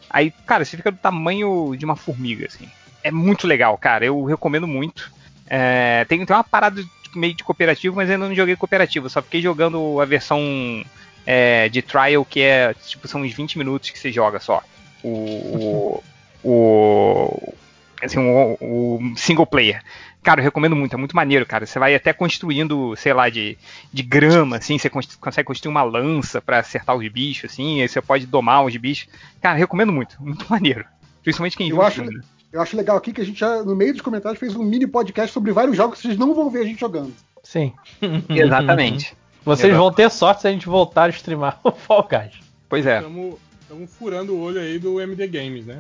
aí, 0.10 0.32
cara, 0.46 0.64
você 0.66 0.78
fica 0.78 0.92
do 0.92 0.98
tamanho 0.98 1.76
de 1.78 1.86
uma 1.86 1.96
formiga, 1.96 2.48
assim. 2.48 2.70
É 3.04 3.12
muito 3.12 3.48
legal, 3.48 3.78
cara, 3.78 4.06
eu 4.06 4.24
recomendo 4.24 4.68
muito. 4.68 5.12
É, 5.48 6.06
tem, 6.06 6.26
tem 6.26 6.36
uma 6.36 6.44
parada 6.44 6.84
meio 7.16 7.34
de 7.34 7.44
cooperativo, 7.44 7.96
mas 7.96 8.10
ainda 8.10 8.28
não 8.28 8.36
joguei 8.36 8.56
cooperativo, 8.56 9.10
só 9.10 9.22
fiquei 9.22 9.42
jogando 9.42 10.00
a 10.02 10.06
versão 10.06 10.84
é, 11.26 11.70
de 11.70 11.82
trial, 11.82 12.24
que 12.26 12.42
é, 12.42 12.74
tipo, 12.86 13.08
são 13.08 13.22
uns 13.22 13.34
20 13.34 13.58
minutos 13.58 13.90
que 13.90 14.00
você 14.00 14.12
joga 14.12 14.40
só. 14.40 14.64
O. 15.04 15.10
o, 15.10 16.04
o 16.44 17.54
assim, 18.02 18.20
o, 18.20 18.58
o 18.60 19.14
single 19.18 19.46
player. 19.46 19.82
Cara, 20.24 20.42
eu 20.42 20.44
recomendo 20.44 20.76
muito, 20.76 20.94
é 20.94 20.98
muito 20.98 21.16
maneiro, 21.16 21.46
cara. 21.46 21.66
Você 21.66 21.80
vai 21.80 21.96
até 21.96 22.12
construindo, 22.12 22.96
sei 22.98 23.14
lá, 23.14 23.30
de, 23.30 23.58
de 23.94 24.04
grama, 24.04 24.58
assim, 24.58 24.78
você 24.78 24.90
cons- 24.90 25.16
consegue 25.16 25.46
construir 25.48 25.70
uma 25.72 25.84
lança 25.84 26.42
pra 26.42 26.60
acertar 26.60 26.96
os 26.98 27.08
bichos, 27.08 27.50
assim, 27.52 27.82
aí 27.82 27.88
você 27.88 28.02
pode 28.02 28.26
domar 28.26 28.66
os 28.66 28.76
bichos. 28.76 29.08
Cara, 29.42 29.56
eu 29.56 29.60
recomendo 29.62 29.94
muito, 29.94 30.18
muito 30.24 30.46
maneiro. 30.50 30.84
Principalmente 31.24 31.56
quem 31.56 31.70
Eu 31.70 31.76
joga. 31.78 31.88
acho, 31.88 32.04
eu 32.52 32.62
acho 32.62 32.76
legal 32.76 32.98
aqui 32.98 33.14
que 33.14 33.22
a 33.22 33.26
gente 33.26 33.40
já, 33.40 33.64
no 33.64 33.76
meio 33.76 33.94
dos 33.94 34.02
comentários, 34.02 34.40
fez 34.40 34.54
um 34.56 34.64
mini 34.64 34.86
podcast 34.88 35.32
sobre 35.34 35.52
vários 35.54 35.78
jogos 35.78 35.98
que 36.02 36.08
vocês 36.08 36.18
não 36.18 36.34
vão 36.36 36.50
ver 36.50 36.60
a 36.62 36.66
gente 36.66 36.80
jogando. 36.80 37.14
Sim. 37.44 37.72
Exatamente. 38.30 39.16
Vocês 39.46 39.70
Exato. 39.70 39.82
vão 39.84 39.94
ter 39.94 40.10
sorte 40.12 40.42
se 40.42 40.48
a 40.48 40.52
gente 40.52 40.68
voltar 40.68 41.06
a 41.06 41.10
streamar 41.10 41.60
o 41.64 41.72
Fall 41.72 42.06
Guys. 42.10 42.34
Pois 42.68 42.86
é. 42.86 42.98
Estamos 43.00 43.94
furando 43.98 44.34
o 44.36 44.42
olho 44.42 44.60
aí 44.60 44.78
do 44.78 45.00
MD 45.00 45.26
Games, 45.28 45.66
né? 45.66 45.80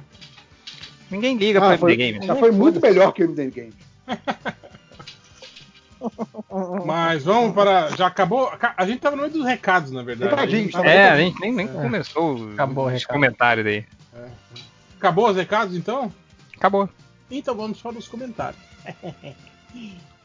Ninguém 1.11 1.35
liga 1.37 1.59
Ah, 1.59 1.67
pra 1.69 1.77
foi, 1.77 1.93
MD 1.93 2.11
Games. 2.13 2.25
já 2.27 2.35
foi 2.35 2.51
muito 2.51 2.79
melhor 2.81 3.11
que 3.13 3.23
o 3.23 3.25
MD 3.25 3.49
Game. 3.51 3.73
Mas 6.85 7.23
vamos 7.23 7.53
para. 7.53 7.89
Já 7.95 8.07
acabou? 8.07 8.51
A 8.77 8.85
gente 8.85 8.99
tava 8.99 9.15
no 9.15 9.23
meio 9.23 9.33
dos 9.33 9.45
recados, 9.45 9.91
na 9.91 10.03
verdade. 10.03 10.29
Recadinhos, 10.31 10.75
A 10.75 10.79
gente 10.79 10.87
É, 10.89 11.09
a 11.09 11.17
gente 11.17 11.39
nem, 11.41 11.51
nem 11.51 11.67
começou 11.67 12.51
Acabou 12.53 12.85
o 12.85 12.87
os 12.87 12.93
recado. 12.93 13.13
comentários 13.13 13.65
aí. 13.65 13.85
Acabou 14.97 15.29
os 15.29 15.35
recados, 15.35 15.75
então? 15.75 16.11
Acabou. 16.55 16.89
Então 17.29 17.55
vamos 17.55 17.81
para 17.81 17.97
os 17.97 18.07
comentários. 18.07 18.59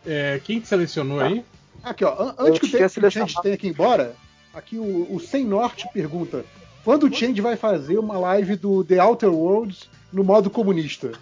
É, 0.04 0.40
quem 0.44 0.60
que 0.60 0.66
selecionou 0.66 1.20
aí? 1.20 1.44
Aqui, 1.84 2.04
ó, 2.04 2.10
an- 2.20 2.34
antes 2.38 2.58
que 2.58 2.66
te- 2.68 2.78
que 3.00 3.06
o 3.06 3.10
Change 3.10 3.34
tenha 3.40 3.56
que 3.56 3.68
ir 3.68 3.70
embora, 3.70 4.16
aqui 4.52 4.76
o, 4.76 5.06
o 5.14 5.20
Sem 5.20 5.44
Norte 5.44 5.86
pergunta: 5.94 6.44
quando 6.84 7.04
o 7.06 7.14
Change 7.14 7.40
vai 7.40 7.56
fazer 7.56 7.98
uma 7.98 8.18
live 8.18 8.56
do 8.56 8.82
The 8.82 9.00
Outer 9.00 9.30
Worlds 9.32 9.88
no 10.12 10.24
modo 10.24 10.50
comunista? 10.50 11.12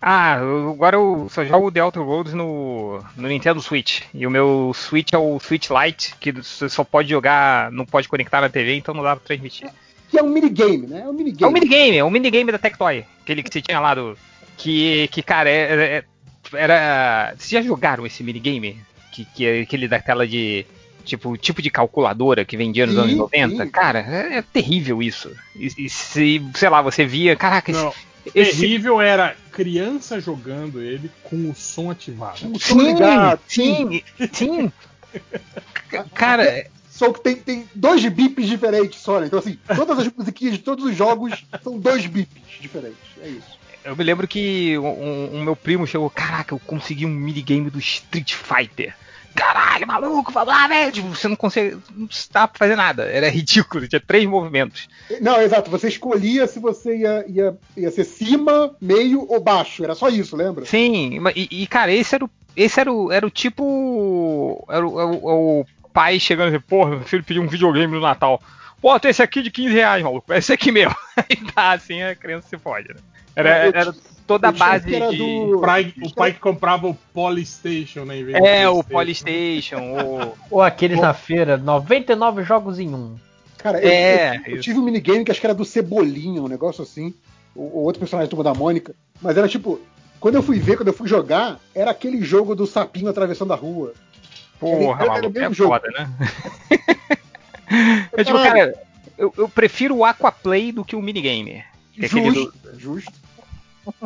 Ah, 0.00 0.34
agora 0.70 0.96
eu 0.96 1.26
só 1.28 1.44
jogo 1.44 1.72
The 1.72 1.82
Outer 1.82 2.02
Worlds 2.02 2.32
no, 2.32 3.02
no 3.16 3.28
Nintendo 3.28 3.60
Switch. 3.60 4.02
E 4.14 4.26
o 4.26 4.30
meu 4.30 4.72
Switch 4.74 5.12
é 5.12 5.18
o 5.18 5.40
Switch 5.40 5.68
Lite, 5.70 6.14
que 6.20 6.30
você 6.32 6.68
só 6.68 6.84
pode 6.84 7.08
jogar, 7.10 7.72
não 7.72 7.84
pode 7.84 8.08
conectar 8.08 8.40
na 8.40 8.48
TV, 8.48 8.76
então 8.76 8.94
não 8.94 9.02
dá 9.02 9.16
pra 9.16 9.24
transmitir. 9.26 9.68
Que 9.68 9.72
que 10.12 10.18
é 10.18 10.22
um 10.22 10.28
minigame, 10.30 10.86
né? 10.86 11.00
É 11.04 11.08
um 11.08 11.12
minigame. 11.12 11.42
É 11.42 11.46
um 11.46 11.50
minigame, 11.52 11.96
é 11.98 12.04
um 12.04 12.10
minigame 12.10 12.52
da 12.52 12.58
Tectoy. 12.58 13.04
Aquele 13.22 13.42
que 13.42 13.52
você 13.52 13.60
tinha 13.60 13.78
lá 13.80 13.94
do. 13.94 14.16
Que, 14.56 15.06
que 15.08 15.22
cara, 15.22 15.50
é- 15.50 15.96
é- 15.98 16.04
era. 16.54 17.34
Vocês 17.36 17.50
já 17.50 17.60
jogaram 17.62 18.06
esse 18.06 18.22
minigame? 18.22 18.80
Que, 19.12 19.24
que 19.26 19.46
é 19.46 19.60
aquele 19.60 19.86
da 19.88 20.00
tela 20.00 20.26
de. 20.26 20.64
Tipo, 21.04 21.36
tipo 21.36 21.60
de 21.60 21.70
calculadora 21.70 22.44
que 22.44 22.56
vendia 22.56 22.86
nos 22.86 22.94
Sim, 22.94 23.00
anos 23.02 23.16
90? 23.16 23.64
sim. 23.64 23.70
Cara, 23.70 23.98
é, 24.00 24.38
é 24.38 24.42
terrível 24.42 25.02
isso. 25.02 25.30
E, 25.56 25.66
e 25.76 25.90
se, 25.90 26.42
sei 26.54 26.68
lá, 26.68 26.80
você 26.82 27.04
via. 27.04 27.34
Caraca. 27.36 27.72
Não, 27.72 27.92
esse- 28.34 28.60
terrível 28.60 29.00
era 29.00 29.34
criança 29.62 30.20
jogando 30.20 30.80
ele 30.80 31.10
com 31.24 31.50
o 31.50 31.54
som 31.54 31.90
ativado. 31.90 32.38
Sim, 32.58 32.94
sim, 33.48 34.02
sim. 34.32 34.72
Cara, 36.14 36.44
É, 36.44 36.68
Só 36.90 37.12
que 37.12 37.20
tem, 37.20 37.36
tem 37.36 37.68
dois 37.74 38.04
bips 38.08 38.46
diferentes 38.46 39.00
só, 39.00 39.18
né? 39.20 39.26
Então, 39.26 39.38
assim, 39.40 39.58
todas 39.74 39.98
as 39.98 40.12
musiquinhas 40.12 40.54
de 40.54 40.60
todos 40.62 40.84
os 40.84 40.96
jogos 40.96 41.44
são 41.62 41.78
dois 41.78 42.06
bips 42.06 42.42
diferentes. 42.60 42.98
É 43.20 43.28
isso. 43.28 43.58
Eu 43.84 43.96
me 43.96 44.04
lembro 44.04 44.26
que 44.28 44.76
um, 44.78 44.86
um- 44.86 45.36
um 45.38 45.44
meu 45.44 45.56
primo 45.56 45.86
chegou, 45.86 46.10
caraca, 46.10 46.54
eu 46.54 46.58
consegui 46.60 47.06
um 47.06 47.10
minigame 47.10 47.70
do 47.70 47.78
Street 47.78 48.34
Fighter. 48.34 48.94
Caralho, 49.38 49.86
maluco, 49.86 50.32
falou, 50.32 50.52
ah, 50.52 50.66
velho, 50.68 50.92
tipo, 50.92 51.08
você 51.08 51.28
não 51.28 51.36
consegue, 51.36 51.78
não 51.94 52.08
dá 52.32 52.48
pra 52.48 52.58
fazer 52.58 52.76
nada. 52.76 53.04
Era 53.04 53.28
ridículo, 53.28 53.86
tinha 53.86 54.00
três 54.00 54.26
movimentos. 54.26 54.88
Não, 55.20 55.40
exato. 55.40 55.70
Você 55.70 55.88
escolhia 55.88 56.46
se 56.46 56.58
você 56.58 56.96
ia, 56.98 57.24
ia, 57.28 57.56
ia 57.76 57.90
ser 57.90 58.04
cima, 58.04 58.74
meio 58.80 59.24
ou 59.30 59.40
baixo. 59.40 59.84
Era 59.84 59.94
só 59.94 60.08
isso, 60.08 60.36
lembra? 60.36 60.64
Sim, 60.64 61.20
e, 61.36 61.62
e, 61.62 61.66
cara, 61.66 61.92
esse 61.92 62.14
era 62.14 62.24
o, 62.24 62.30
esse 62.56 62.80
era 62.80 62.92
o, 62.92 63.12
era 63.12 63.26
o 63.26 63.30
tipo, 63.30 64.64
era 64.68 64.86
o, 64.86 65.00
era 65.00 65.08
o- 65.08 65.60
o 65.60 65.64
pai 65.92 66.18
chegando 66.20 66.48
e 66.48 66.50
dizendo, 66.52 66.64
porra, 66.68 66.90
meu 66.90 67.02
filho 67.02 67.24
pediu 67.24 67.42
um 67.42 67.48
videogame 67.48 67.92
no 67.92 68.00
Natal. 68.00 68.40
Pô, 68.80 68.98
tem 69.00 69.10
esse 69.10 69.22
aqui 69.22 69.42
de 69.42 69.50
15 69.50 69.74
reais, 69.74 70.02
maluco, 70.02 70.32
esse 70.32 70.52
aqui 70.52 70.70
mesmo. 70.70 70.94
Aí 71.16 71.36
tá, 71.52 71.72
assim, 71.72 72.02
a 72.02 72.14
criança 72.14 72.48
se 72.48 72.56
fode, 72.58 72.88
né? 72.88 72.96
Era, 73.34 73.50
era 73.50 73.94
toda 74.28 74.48
a 74.48 74.50
eu 74.50 74.54
base 74.56 74.86
que 74.86 74.94
era 74.94 75.10
de... 75.10 75.16
do- 75.16 75.58
O 75.58 75.60
pai, 75.60 75.92
o 76.02 76.14
pai 76.14 76.32
que 76.32 76.38
comprava 76.38 76.86
o 76.86 76.94
Polystation, 76.94 78.04
né? 78.04 78.18
em 78.18 78.24
vez 78.24 78.38
do 78.38 78.46
É, 78.46 78.68
o 78.68 78.84
PlayStation. 78.84 79.76
Polystation, 79.80 80.30
o... 80.30 80.34
Ou 80.56 80.62
aqueles 80.62 81.00
na 81.00 81.12
feira, 81.12 81.56
99 81.56 82.44
jogos 82.44 82.78
em 82.78 82.94
um. 82.94 83.16
Cara, 83.56 83.80
eu, 83.82 83.88
É, 83.90 84.36
eu- 84.36 84.40
eu 84.46 84.54
isso. 84.54 84.62
tive 84.62 84.78
um 84.78 84.82
minigame 84.84 85.24
que 85.24 85.32
acho 85.32 85.40
que 85.40 85.46
era 85.46 85.54
do 85.54 85.64
Cebolinha, 85.64 86.40
um 86.40 86.46
negócio 86.48 86.82
assim. 86.84 87.12
O, 87.56 87.62
o 87.62 87.82
outro 87.84 87.98
personagem 87.98 88.28
da 88.28 88.30
Turma 88.30 88.44
da 88.44 88.54
Mônica. 88.54 88.94
Mas 89.20 89.36
era 89.36 89.48
tipo, 89.48 89.80
quando 90.20 90.36
eu 90.36 90.42
fui 90.44 90.60
ver, 90.60 90.76
quando 90.76 90.88
eu 90.88 90.94
fui 90.94 91.08
jogar, 91.08 91.58
era 91.74 91.90
aquele 91.90 92.22
jogo 92.22 92.54
do 92.54 92.66
sapinho 92.68 93.08
atravessando 93.08 93.52
a 93.52 93.56
rua. 93.56 93.94
Porra, 94.60 95.02
Era- 95.04 95.18
era 95.18 95.28
mesmo 95.30 95.52
é 95.52 95.54
jogo. 95.54 95.72
foda, 95.72 95.88
né? 95.96 96.08
É 98.16 98.24
tipo, 98.24 98.38
cara, 98.38 98.74
eu, 99.18 99.32
eu 99.36 99.48
prefiro 99.48 99.96
o 99.96 100.04
Aquaplay 100.04 100.72
do 100.72 100.84
que 100.84 100.96
o 100.96 101.02
minigame. 101.02 101.62
Que 101.92 102.04
é 102.04 102.06
aquele 102.06 102.30
do- 102.30 102.34
Justo, 102.34 102.52
justo. 102.78 103.12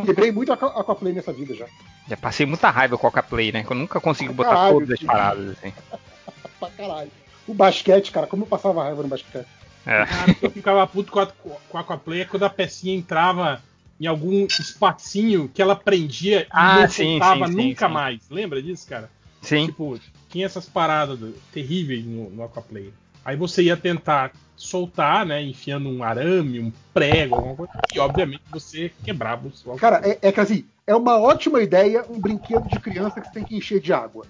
Quebrei 0.04 0.30
muito 0.32 0.52
Aqua- 0.52 0.80
Aquaplay 0.80 1.12
nessa 1.12 1.32
vida 1.32 1.54
já. 1.54 1.66
Já 2.08 2.16
passei 2.16 2.46
muita 2.46 2.70
raiva 2.70 2.96
com 2.98 3.06
o 3.06 3.10
Aquaplay, 3.10 3.52
né? 3.52 3.62
Que 3.64 3.70
eu 3.72 3.76
nunca 3.76 4.00
consegui 4.00 4.32
botar 4.32 4.50
Caralho, 4.50 4.74
todas 4.74 4.90
as 4.90 4.98
que- 4.98 5.06
paradas, 5.06 5.50
assim. 5.58 5.72
Pra 6.60 6.70
caralho. 6.70 7.10
O 7.46 7.54
basquete, 7.54 8.12
cara, 8.12 8.26
como 8.26 8.44
eu 8.44 8.46
passava 8.46 8.84
raiva 8.84 9.02
no 9.02 9.08
basquete. 9.08 9.46
É. 9.84 10.04
Cara, 10.06 10.36
eu 10.40 10.50
ficava 10.50 10.86
puto 10.86 11.10
com 11.10 11.18
a, 11.20 11.26
com 11.26 11.78
a 11.78 11.80
Aquaplay 11.80 12.20
é 12.20 12.24
quando 12.24 12.44
a 12.44 12.50
pecinha 12.50 12.94
entrava 12.96 13.60
em 14.00 14.06
algum 14.06 14.46
espacinho 14.46 15.48
que 15.52 15.60
ela 15.60 15.74
prendia 15.76 16.42
e 16.42 16.46
Ah, 16.50 16.80
não 16.82 16.88
sim, 16.88 17.18
sim, 17.20 17.46
sim, 17.46 17.52
nunca 17.68 17.88
sim. 17.88 17.92
mais. 17.92 18.20
Lembra 18.30 18.62
disso, 18.62 18.86
cara? 18.88 19.10
Sim. 19.40 19.66
Tipo, 19.66 19.98
tinha 20.30 20.46
essas 20.46 20.66
paradas 20.68 21.18
do- 21.18 21.32
terríveis 21.52 22.04
no, 22.04 22.30
no 22.30 22.44
Aquaplay. 22.44 22.92
Aí 23.24 23.36
você 23.36 23.62
ia 23.64 23.76
tentar 23.76 24.30
soltar, 24.62 25.26
né? 25.26 25.42
Enfiando 25.42 25.88
um 25.88 26.02
arame, 26.02 26.60
um 26.60 26.72
prego, 26.94 27.36
alguma 27.36 27.56
coisa. 27.56 27.72
E 27.94 27.98
obviamente 27.98 28.42
você 28.50 28.90
quebrava 29.04 29.48
o 29.48 29.52
seu 29.56 29.74
Cara, 29.74 30.00
é, 30.04 30.18
é 30.22 30.32
que 30.32 30.40
assim, 30.40 30.64
é 30.86 30.94
uma 30.94 31.18
ótima 31.18 31.60
ideia 31.62 32.04
um 32.08 32.18
brinquedo 32.18 32.66
de 32.68 32.78
criança 32.78 33.20
que 33.20 33.26
você 33.26 33.32
tem 33.34 33.44
que 33.44 33.56
encher 33.56 33.80
de 33.80 33.92
água. 33.92 34.24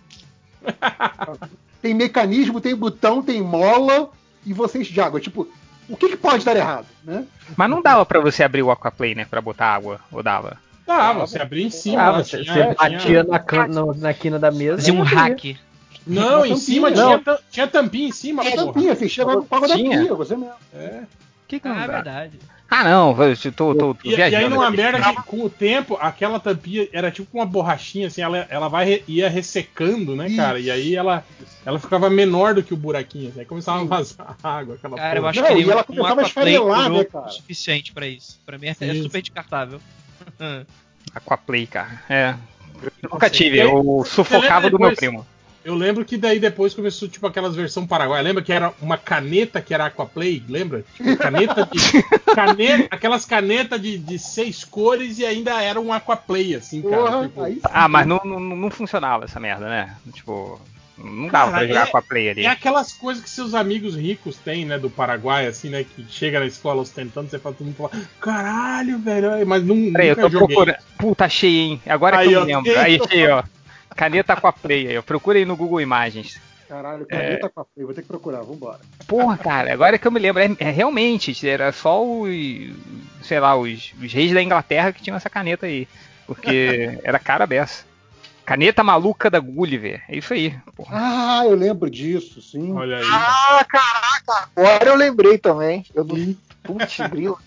tem 1.80 1.94
mecanismo, 1.94 2.60
tem 2.60 2.74
botão, 2.74 3.22
tem 3.22 3.42
mola 3.42 4.10
e 4.44 4.52
você 4.52 4.80
enche 4.80 4.92
de 4.92 5.00
água. 5.00 5.20
Tipo, 5.20 5.48
o 5.88 5.96
que, 5.96 6.08
que 6.10 6.16
pode 6.16 6.44
dar 6.44 6.56
errado, 6.56 6.86
né? 7.04 7.26
Mas 7.56 7.70
não 7.70 7.82
dava 7.82 8.04
pra 8.06 8.20
você 8.20 8.42
abrir 8.42 8.62
o 8.62 8.70
Aquaplay, 8.70 9.14
né? 9.14 9.24
Pra 9.24 9.40
botar 9.40 9.66
água, 9.66 10.00
ou 10.10 10.22
dava? 10.22 10.56
Dava, 10.86 11.26
você 11.26 11.38
abria 11.40 11.66
em 11.66 11.70
cima. 11.70 12.10
Lá, 12.10 12.22
você, 12.22 12.42
tinha- 12.42 12.54
você 12.54 12.74
batia 12.74 12.98
tinha- 12.98 13.24
na, 13.24 13.38
can- 13.38 13.68
no- 13.68 13.94
na 13.94 14.12
quina 14.14 14.38
da 14.38 14.50
mesa. 14.50 14.76
Fazia 14.76 14.94
um 14.94 15.02
abria. 15.02 15.18
hack. 15.18 15.56
Não, 16.06 16.44
em 16.44 16.56
cima 16.56 16.90
tinha, 16.90 17.04
Não. 17.04 17.18
tam- 17.22 17.38
tinha 17.50 17.66
tampinha 17.66 18.08
em 18.08 18.12
cima, 18.12 18.42
É 18.46 18.50
porra. 18.50 18.66
tampinha, 18.66 18.94
você 18.94 19.04
enchia 19.06 19.24
com 19.24 19.30
água 19.54 19.68
da 19.68 19.74
Tinha? 19.76 20.00
pia, 20.02 20.14
você 20.14 20.36
mesmo. 20.36 20.54
É. 20.74 21.02
Que 21.46 21.60
que 21.60 21.68
não 21.68 21.76
Ah, 21.76 21.84
é 21.84 21.88
verdade. 21.88 22.38
Ah, 22.74 22.84
não, 22.84 23.14
eu 23.22 23.36
tô, 23.52 23.74
tô, 23.74 23.94
tô 23.94 23.96
E, 24.02 24.12
e 24.12 24.16
viajando. 24.16 24.44
aí 24.44 24.48
numa 24.50 24.70
merda 24.70 24.98
que 25.12 25.22
com 25.24 25.44
o 25.44 25.50
tempo, 25.50 25.98
aquela 26.00 26.40
tampinha 26.40 26.88
era 26.90 27.10
tipo 27.10 27.28
uma 27.36 27.44
borrachinha, 27.44 28.06
assim, 28.06 28.22
ela, 28.22 28.46
ela 28.48 28.66
vai 28.68 28.86
re- 28.86 29.04
ia 29.06 29.28
ressecando, 29.28 30.16
né, 30.16 30.34
cara? 30.34 30.58
E 30.58 30.70
aí 30.70 30.96
ela, 30.96 31.22
ela 31.66 31.78
ficava 31.78 32.08
menor 32.08 32.54
do 32.54 32.62
que 32.62 32.72
o 32.72 32.76
buraquinho, 32.78 33.28
assim, 33.28 33.40
aí 33.40 33.44
começava 33.44 33.82
a 33.82 33.84
vazar 33.84 34.36
água, 34.42 34.76
aquela 34.76 34.96
Cara, 34.96 35.16
eu 35.18 35.20
porra. 35.20 35.30
acho 35.30 35.40
Não, 35.42 35.48
que 35.48 35.54
e 35.62 35.70
ela 35.70 35.80
um 35.82 35.84
começava 35.84 36.20
a 36.22 36.24
esfarelar, 36.24 36.88
né, 36.90 37.04
cara? 37.04 37.26
o 37.26 37.30
suficiente 37.30 37.92
pra 37.92 38.06
isso. 38.06 38.40
Pra 38.46 38.56
mim 38.56 38.68
é, 38.68 38.70
é 38.80 38.94
super 39.02 39.20
descartável. 39.20 39.78
Aquaplay, 41.14 41.66
cara. 41.66 42.02
É. 42.08 42.34
Eu 43.02 43.10
nunca 43.12 43.28
tive, 43.28 43.56
E 43.58 43.60
eu 43.60 44.02
sufocava 44.06 44.70
do 44.70 44.78
meu 44.78 44.94
primo. 44.94 45.26
Eu 45.64 45.74
lembro 45.74 46.04
que 46.04 46.16
daí 46.16 46.38
depois 46.40 46.74
começou, 46.74 47.08
tipo, 47.08 47.26
aquelas 47.26 47.54
versão 47.54 47.86
paraguaia. 47.86 48.22
Lembra 48.22 48.42
que 48.42 48.52
era 48.52 48.72
uma 48.80 48.98
caneta 48.98 49.60
que 49.60 49.72
era 49.72 49.86
Aquaplay? 49.86 50.42
Lembra? 50.48 50.84
Tipo, 50.96 51.16
caneta 51.16 51.68
de. 51.70 52.02
caneta, 52.34 52.88
aquelas 52.90 53.24
canetas 53.24 53.80
de, 53.80 53.96
de 53.96 54.18
seis 54.18 54.64
cores 54.64 55.18
e 55.18 55.24
ainda 55.26 55.62
era 55.62 55.80
um 55.80 55.92
Aquaplay, 55.92 56.54
assim, 56.56 56.82
cara. 56.82 56.96
Porra, 56.96 57.22
tipo. 57.28 57.60
Ah, 57.64 57.88
mas 57.88 58.06
não, 58.06 58.20
não, 58.24 58.40
não 58.40 58.70
funcionava 58.70 59.24
essa 59.24 59.38
merda, 59.38 59.68
né? 59.68 59.96
Tipo, 60.12 60.60
não 60.98 61.28
dava 61.28 61.50
Cara, 61.52 61.58
pra 61.58 61.66
jogar 61.66 61.80
é- 61.80 61.82
Aquaplay 61.88 62.28
ali. 62.30 62.44
É 62.44 62.48
aquelas 62.48 62.92
coisas 62.92 63.22
que 63.22 63.30
seus 63.30 63.54
amigos 63.54 63.94
ricos 63.96 64.36
têm, 64.36 64.64
né, 64.64 64.78
do 64.78 64.90
Paraguai, 64.90 65.46
assim, 65.46 65.68
né, 65.68 65.84
que 65.84 66.04
chega 66.08 66.40
na 66.40 66.46
escola 66.46 66.82
ostentando, 66.82 67.30
você 67.30 67.38
fala, 67.38 67.54
todo 67.54 67.66
mundo 67.66 67.76
fala, 67.76 67.90
caralho, 68.20 68.98
velho, 68.98 69.46
mas 69.46 69.64
não, 69.64 69.92
Peraí, 69.92 70.08
eu 70.08 70.16
nunca 70.16 70.22
tô 70.22 70.28
joguei. 70.30 70.56
procurando. 70.56 70.76
Puta, 70.98 71.24
achei, 71.24 71.56
hein? 71.58 71.82
Agora 71.86 72.18
Aí, 72.18 72.28
que 72.28 72.34
eu 72.34 72.42
ó, 72.42 72.44
me 72.44 72.52
lembro. 72.54 72.78
Aí 72.80 73.00
achei, 73.02 73.28
ó. 73.28 73.42
Caneta 73.94 74.32
Aquaplay 74.32 74.88
aí, 74.88 74.98
ó. 74.98 75.02
Procura 75.02 75.38
aí 75.38 75.44
no 75.44 75.56
Google 75.56 75.80
Imagens. 75.80 76.40
Caralho, 76.68 77.06
É. 77.10 77.16
caneta 77.16 77.48
com 77.50 77.60
a 77.60 77.64
play, 77.66 77.84
vou 77.84 77.94
ter 77.94 78.00
que 78.00 78.08
procurar, 78.08 78.40
vambora. 78.40 78.80
Porra, 79.06 79.36
cara, 79.36 79.72
agora 79.74 79.98
que 79.98 80.06
eu 80.06 80.10
me 80.10 80.18
lembro, 80.18 80.42
é, 80.42 80.50
é 80.58 80.70
realmente, 80.70 81.46
era 81.46 81.70
só 81.70 82.02
os, 82.02 82.30
sei 83.22 83.38
lá, 83.38 83.54
os, 83.54 83.92
os 84.02 84.10
reis 84.10 84.32
da 84.32 84.42
Inglaterra 84.42 84.90
que 84.90 85.02
tinham 85.02 85.16
essa 85.16 85.28
caneta 85.28 85.66
aí. 85.66 85.86
Porque 86.26 86.98
era 87.04 87.18
cara 87.18 87.46
beça. 87.46 87.84
Caneta 88.46 88.82
maluca 88.82 89.28
da 89.30 89.38
Gulliver, 89.38 90.02
é 90.08 90.16
isso 90.16 90.32
aí. 90.32 90.58
Porra. 90.74 90.96
Ah, 90.98 91.42
eu 91.44 91.54
lembro 91.54 91.90
disso, 91.90 92.40
sim. 92.40 92.72
Olha 92.72 92.96
aí. 92.96 93.04
Ah, 93.06 93.64
caraca, 93.68 94.48
agora 94.56 94.84
eu 94.88 94.96
lembrei 94.96 95.36
também. 95.36 95.84
Eu 95.94 96.04
não. 96.04 96.34
Putz, 96.62 96.96
grilo. 97.10 97.38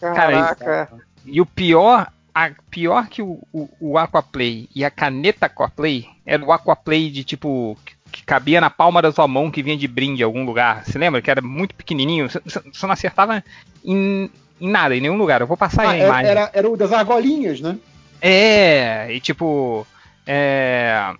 Cara, 0.00 0.54
Caraca. 0.54 0.92
E 1.24 1.40
o 1.40 1.46
pior, 1.46 2.10
a, 2.34 2.50
pior 2.70 3.08
que 3.08 3.22
o, 3.22 3.38
o, 3.52 3.68
o 3.80 3.98
Aquaplay 3.98 4.68
e 4.74 4.84
a 4.84 4.90
caneta 4.90 5.46
Aquaplay 5.46 6.06
era 6.24 6.44
o 6.44 6.52
Aquaplay 6.52 7.10
de 7.10 7.24
tipo. 7.24 7.76
que- 8.12 8.24
cabia 8.24 8.60
na 8.60 8.68
palma 8.70 9.00
da 9.00 9.12
sua 9.12 9.26
mão 9.28 9.50
que 9.50 9.62
vinha 9.62 9.76
de 9.76 9.86
brinde 9.88 10.22
em 10.22 10.24
algum 10.24 10.44
lugar. 10.44 10.84
Você 10.84 10.98
lembra? 10.98 11.22
Que 11.22 11.30
era 11.30 11.40
muito 11.42 11.74
pequenininho. 11.74 12.28
Você- 12.28 12.40
não 12.82 12.90
acertava 12.92 13.42
em, 13.84 14.30
em 14.60 14.68
nada, 14.70 14.96
em 14.96 15.00
nenhum 15.00 15.16
lugar. 15.16 15.40
Eu 15.40 15.46
vou 15.46 15.56
passar 15.56 15.86
Ah, 15.86 15.90
aí 15.90 16.00
a 16.00 16.04
era, 16.04 16.08
imagem. 16.08 16.30
era, 16.30 16.50
era 16.54 16.68
o 16.70 16.76
das 16.76 16.92
argolinhas, 16.92 17.60
né? 17.60 17.78
É, 18.20 19.12
e 19.12 19.20
tipo. 19.20 19.86
É. 20.26 21.12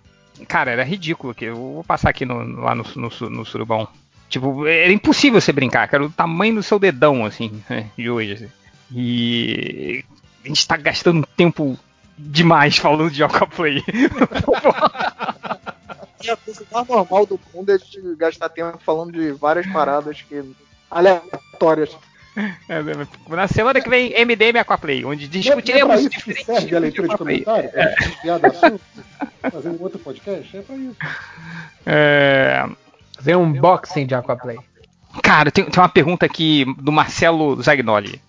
Cara, 0.48 0.70
era 0.70 0.82
ridículo. 0.84 1.34
Que 1.34 1.46
eu 1.46 1.56
vou 1.56 1.84
passar 1.84 2.10
aqui 2.10 2.24
no, 2.24 2.60
lá 2.60 2.74
no, 2.74 2.84
no, 2.96 3.30
no 3.30 3.44
surubão. 3.44 3.86
Tipo, 4.28 4.66
era 4.66 4.92
impossível 4.92 5.40
você 5.40 5.52
brincar, 5.52 5.88
cara. 5.88 6.04
O 6.04 6.10
tamanho 6.10 6.54
do 6.56 6.62
seu 6.62 6.78
dedão, 6.78 7.24
assim, 7.24 7.62
de 7.98 8.08
hoje. 8.10 8.32
assim. 8.34 8.48
E. 8.94 10.04
A 10.44 10.48
gente 10.48 10.66
tá 10.66 10.76
gastando 10.76 11.26
tempo 11.36 11.78
demais 12.16 12.76
falando 12.76 13.10
de 13.10 13.22
Aquaplay. 13.22 13.82
E 16.22 16.30
a 16.30 16.36
coisa 16.36 16.66
mais 16.70 16.88
normal 16.88 17.26
do 17.26 17.40
mundo 17.54 17.72
é 17.72 17.78
de 17.78 18.16
gastar 18.16 18.48
tempo 18.48 18.78
falando 18.84 19.12
de 19.12 19.32
várias 19.32 19.66
paradas 19.66 20.22
que 20.22 20.42
aleatórias. 20.90 21.96
É, 22.68 22.80
Na 23.28 23.48
semana 23.48 23.80
que 23.80 23.88
vem, 23.88 24.14
MDM 24.24 24.58
Aquaplay, 24.60 25.04
onde 25.04 25.24
Não 25.26 25.30
é 25.30 25.38
discutiremos 25.40 25.86
pra 25.94 26.00
isso 26.00 26.10
que 26.10 26.16
diferentes 26.16 26.46
serve 26.46 26.76
a 26.76 26.78
leitura 26.78 27.08
de 27.08 27.16
comentário? 27.16 27.70
Gente 28.00 28.38
do 28.38 28.46
assunto? 28.46 28.80
Fazer 29.50 29.68
um 29.68 29.82
outro 29.82 29.98
podcast? 29.98 30.56
É 30.56 30.62
pra 30.62 30.76
isso. 30.76 30.96
É, 31.84 32.68
Fazer 33.16 33.36
um 33.36 33.42
unboxing 33.42 34.06
de 34.06 34.14
Aquaplay. 34.14 34.58
Cara, 35.22 35.50
tem, 35.50 35.64
tem 35.64 35.82
uma 35.82 35.88
pergunta 35.88 36.24
aqui 36.24 36.64
do 36.78 36.92
Marcelo 36.92 37.60
Zagnoli. 37.60 38.22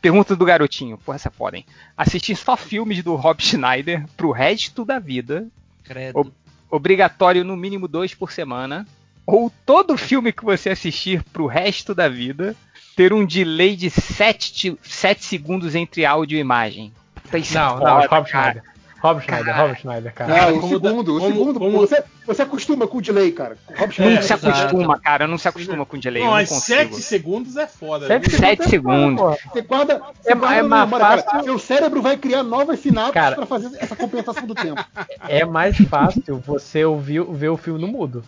Pergunta 0.00 0.36
do 0.36 0.44
garotinho. 0.44 0.96
Porra, 0.98 1.16
essa 1.16 1.30
podem. 1.30 1.64
Assistir 1.96 2.36
só 2.36 2.56
filmes 2.56 3.02
do 3.02 3.14
Rob 3.16 3.42
Schneider 3.42 4.04
pro 4.16 4.30
resto 4.30 4.84
da 4.84 4.98
vida. 4.98 5.46
Credo. 5.84 6.18
Ob- 6.20 6.32
obrigatório 6.70 7.44
no 7.44 7.56
mínimo 7.56 7.88
dois 7.88 8.14
por 8.14 8.30
semana. 8.32 8.86
Ou 9.26 9.52
todo 9.66 9.96
filme 9.96 10.32
que 10.32 10.44
você 10.44 10.70
assistir 10.70 11.22
pro 11.32 11.46
resto 11.46 11.94
da 11.94 12.08
vida. 12.08 12.54
ter 12.96 13.12
um 13.12 13.24
delay 13.24 13.76
de 13.76 13.90
7, 13.90 14.76
7 14.82 15.24
segundos 15.24 15.74
entre 15.76 16.04
áudio 16.04 16.36
e 16.36 16.40
imagem. 16.40 16.92
Puta, 17.14 17.38
isso 17.38 17.56
é 17.56 17.60
Não, 17.60 17.78
foda, 17.78 17.90
não, 17.94 18.06
Rob. 18.08 18.28
Schneider. 18.28 18.62
Rob 19.00 19.20
Schneider, 19.22 19.56
Rob 19.56 19.74
Schneider, 19.76 20.12
cara. 20.12 20.34
Não, 20.50 20.56
o 20.56 20.60
como 20.60 20.72
segundo, 20.72 21.16
o 21.16 21.20
como- 21.20 21.32
segundo. 21.32 21.58
como- 21.60 21.78
Você, 21.78 22.02
você 22.26 22.42
acostuma 22.42 22.86
com 22.88 22.98
o 22.98 23.00
delay, 23.00 23.30
cara. 23.30 23.56
O 23.68 23.72
Rob 23.72 23.82
Não 23.86 23.92
Schneider- 23.92 24.22
se 24.24 24.32
acostuma, 24.32 24.98
cara. 24.98 25.26
Não 25.28 25.38
se 25.38 25.46
acostuma 25.48 25.86
com 25.86 25.98
delay. 25.98 26.20
Não, 26.22 26.28
não 26.30 26.34
mas 26.36 26.48
consigo. 26.48 26.78
7 26.94 27.02
segundos 27.02 27.56
é 27.56 27.66
foda. 27.68 28.06
Sete 28.08 28.28
viu? 28.30 28.38
Sete 28.40 28.68
segundos. 28.68 29.36
Você 29.52 29.62
guarda, 29.62 30.02
você 30.20 30.32
É- 30.32 30.34
guarda 30.34 30.56
é 30.58 30.62
mais 30.62 30.84
memória, 30.84 31.06
cara. 31.06 31.22
fácil- 31.22 31.44
Seu 31.44 31.58
cérebro 31.60 32.02
vai 32.02 32.16
criar 32.16 32.42
novas 32.42 32.80
sinapses 32.80 33.14
Cara. 33.14 33.36
pra 33.36 33.46
fazer 33.46 33.70
essa 33.78 33.94
compensação 33.94 34.46
do 34.46 34.54
tempo. 34.54 34.84
É 35.28 35.44
mais 35.44 35.76
fácil 35.88 36.42
você 36.44 36.84
ouvir, 36.84 37.22
ver 37.24 37.50
o 37.50 37.56
filme 37.56 37.80
no 37.80 37.86
mudo. 37.86 38.24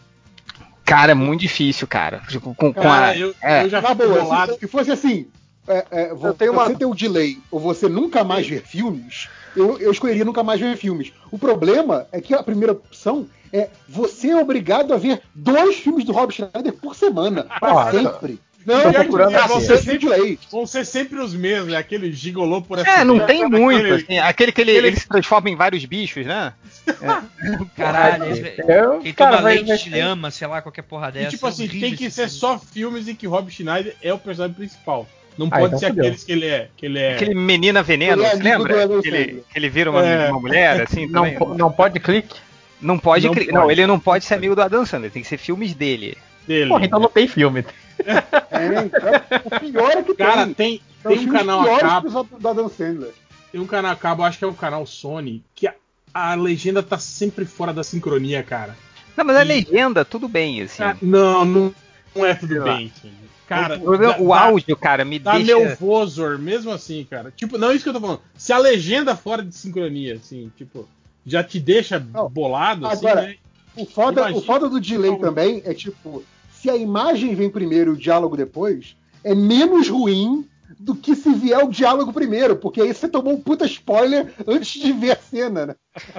Cara, 0.84 1.12
é 1.12 1.14
muito 1.14 1.40
difícil, 1.40 1.86
cara. 1.86 2.20
Com, 2.42 2.54
com 2.54 2.72
Cara, 2.74 3.06
a- 3.08 3.16
eu, 3.16 3.34
é. 3.42 3.64
eu 3.64 3.68
já 3.68 3.80
Na 3.80 3.94
boa, 3.94 4.46
se, 4.46 4.58
se 4.60 4.66
fosse 4.66 4.90
assim, 4.90 5.26
é, 5.68 5.84
é, 5.90 6.14
vo- 6.14 6.28
Eu 6.28 6.34
tenho 6.34 6.52
você 6.52 6.68
uma- 6.70 6.76
ter 6.78 6.84
o 6.84 6.94
delay 6.94 7.38
ou 7.50 7.60
você 7.60 7.88
nunca 7.88 8.24
mais 8.24 8.46
ver 8.48 8.62
filmes, 8.62 9.28
eu, 9.56 9.78
eu 9.78 9.90
escolheria 9.90 10.24
nunca 10.24 10.42
mais 10.42 10.60
ver 10.60 10.76
filmes. 10.76 11.12
O 11.30 11.38
problema 11.38 12.06
é 12.12 12.20
que 12.20 12.34
a 12.34 12.42
primeira 12.42 12.72
opção 12.72 13.28
é 13.52 13.68
você 13.88 14.30
é 14.30 14.36
obrigado 14.36 14.92
a 14.94 14.96
ver 14.96 15.20
dois 15.34 15.76
filmes 15.76 16.04
do 16.04 16.12
Rob 16.12 16.32
Schneider 16.32 16.72
por 16.74 16.94
semana, 16.94 17.44
pra 17.58 17.70
Nossa. 17.72 17.92
sempre. 17.98 18.38
Não, 18.66 18.78
Tô 18.82 18.86
não, 18.88 18.92
procurando 18.92 19.32
não, 19.32 19.48
você 19.48 19.78
tem 19.78 19.98
delay. 19.98 20.38
Vão 20.52 20.66
ser 20.66 20.84
sempre 20.84 21.18
os 21.18 21.32
mesmos, 21.34 21.68
né? 21.72 21.78
Aquele 21.78 22.12
gigolô 22.12 22.60
por 22.60 22.78
É, 22.78 23.02
não 23.04 23.16
acidente, 23.16 23.26
tem 23.26 23.40
sabe? 23.40 23.58
muito. 23.58 23.78
Aquele- 23.80 23.94
assim, 24.04 24.18
aquele 24.18 24.52
que 24.52 24.60
ele, 24.60 24.70
aquele- 24.72 24.86
ele 24.88 24.96
se 25.00 25.08
transforma 25.08 25.48
em 25.48 25.56
vários 25.56 25.82
bichos, 25.86 26.26
né? 26.26 26.52
Caralho, 27.76 28.24
Eu- 28.24 28.30
esse- 28.32 28.54
eu- 28.68 29.00
ele 29.00 29.12
cara, 29.12 29.36
toma 29.38 29.48
leite 29.48 29.64
de 29.64 29.78
ser- 29.78 29.90
lhama, 29.90 30.30
sei 30.30 30.46
lá, 30.46 30.60
qualquer 30.62 30.82
porra 30.82 31.08
E, 31.08 31.12
dessa. 31.12 31.30
tipo 31.30 31.46
é 31.46 31.48
assim, 31.48 31.68
tem 31.68 31.96
que 31.96 32.10
ser 32.10 32.28
filme. 32.28 32.30
só 32.38 32.58
filmes 32.58 33.08
em 33.08 33.14
que 33.14 33.26
Rob 33.26 33.50
Schneider 33.50 33.96
é 34.02 34.12
o 34.12 34.18
personagem 34.18 34.54
principal. 34.54 35.08
Não 35.38 35.46
Ah, 35.50 35.58
pode 35.58 35.66
então 35.66 35.78
ser 35.78 35.86
fudeu. 35.88 36.02
aqueles 36.04 36.24
que 36.24 36.32
ele 36.32 36.46
é. 36.46 36.68
Que 36.76 36.86
ele 36.86 36.98
é... 36.98 37.14
Aquele 37.14 37.34
menina 37.34 37.82
veneno, 37.82 38.22
Ele 38.22 38.30
é 38.30 38.34
lembra? 38.34 38.88
Que 39.00 39.08
ele, 39.08 39.44
que 39.50 39.58
ele 39.58 39.68
vira 39.68 39.90
uma, 39.90 40.04
É. 40.06 40.30
uma 40.30 40.40
mulher, 40.40 40.82
assim, 40.82 41.06
Não, 41.06 41.22
também. 41.24 41.38
po- 41.38 41.54
não 41.54 41.72
pode 41.72 41.98
clique? 42.00 42.36
Não 42.80 42.98
pode, 42.98 43.26
Não 43.26 43.34
não, 43.62 43.70
ele 43.70 43.86
não 43.86 43.98
pode 44.00 44.24
ser 44.24 44.34
amigo 44.34 44.54
do 44.54 44.62
Adam 44.62 44.84
Sandler, 44.86 45.10
tem 45.10 45.22
que 45.22 45.28
ser 45.28 45.36
filmes 45.38 45.74
dele. 45.74 46.16
dele. 46.46 46.68
Porra, 46.70 46.84
então 46.86 46.98
não 47.00 47.08
tem 47.08 47.28
filme. 47.28 47.64
É, 47.98 48.84
então, 48.84 49.10
o 49.44 49.60
pior 49.60 49.90
é 49.92 50.02
que 50.02 50.14
Cara, 50.14 50.44
tem. 50.46 50.54
tem, 50.54 50.82
São 51.02 51.12
tem 51.12 51.28
um 51.28 51.32
canal 51.32 51.60
a 51.74 51.78
cabo. 51.78 52.24
do 52.38 52.48
Adam 52.48 52.68
Sandler. 52.68 53.10
Tem 53.52 53.60
um 53.60 53.66
canal 53.66 53.92
a 53.92 53.96
cabo, 53.96 54.22
acho 54.22 54.38
que 54.38 54.44
é 54.44 54.48
o 54.48 54.54
canal 54.54 54.86
Sony, 54.86 55.42
que 55.54 55.66
a, 55.66 55.74
a 56.14 56.34
legenda 56.34 56.82
tá 56.82 56.98
sempre 56.98 57.44
fora 57.44 57.72
da 57.72 57.82
sincronia, 57.84 58.42
cara. 58.42 58.76
Não, 59.16 59.24
mas 59.24 59.36
a 59.36 59.44
E- 59.44 59.48
legenda, 59.48 60.04
tudo 60.04 60.28
bem, 60.28 60.62
assim. 60.62 60.82
Ah, 60.82 60.96
não, 61.02 61.44
não, 61.44 61.74
não 62.14 62.24
é 62.26 62.34
tudo 62.34 62.54
Sei 62.54 62.62
bem. 62.62 62.92
Sim. 63.02 63.12
Cara, 63.50 63.80
o, 63.82 63.98
dá- 63.98 64.16
o 64.20 64.32
áudio, 64.32 64.76
cara, 64.76 65.04
me 65.04 65.18
Dá 65.18 65.32
deixa. 65.32 65.58
nervoso, 65.58 66.38
mesmo 66.38 66.70
assim, 66.70 67.04
cara. 67.10 67.32
Tipo, 67.34 67.58
não 67.58 67.70
é 67.70 67.74
isso 67.74 67.82
que 67.82 67.88
eu 67.90 67.94
tô 67.94 68.00
falando. 68.00 68.20
Se 68.36 68.52
a 68.52 68.58
legenda 68.58 69.16
fora 69.16 69.42
de 69.42 69.52
sincronia, 69.52 70.14
assim, 70.14 70.52
tipo, 70.56 70.88
já 71.26 71.42
te 71.42 71.58
deixa 71.58 71.98
bolado, 72.30 72.86
assim, 72.86 73.06
Agora, 73.08 73.22
né? 73.22 73.34
O 73.76 73.84
foda, 73.84 74.20
Imagina. 74.20 74.38
o 74.38 74.42
foda 74.44 74.68
do 74.68 74.80
delay 74.80 75.16
também 75.18 75.62
é 75.64 75.74
tipo, 75.74 76.22
se 76.52 76.70
a 76.70 76.76
imagem 76.76 77.34
vem 77.34 77.50
primeiro 77.50 77.90
e 77.90 77.94
o 77.94 77.98
diálogo 77.98 78.36
depois, 78.36 78.94
é 79.24 79.34
menos 79.34 79.88
ruim 79.88 80.46
do 80.78 80.94
que 80.94 81.16
se 81.16 81.34
vier 81.34 81.58
o 81.64 81.68
diálogo 81.70 82.12
primeiro, 82.12 82.54
porque 82.54 82.80
aí 82.80 82.94
você 82.94 83.08
tomou 83.08 83.34
um 83.34 83.40
puta 83.40 83.66
spoiler 83.66 84.32
antes 84.46 84.80
de 84.80 84.92
ver 84.92 85.12
a 85.12 85.16
cena, 85.16 85.66
né? 85.66 85.74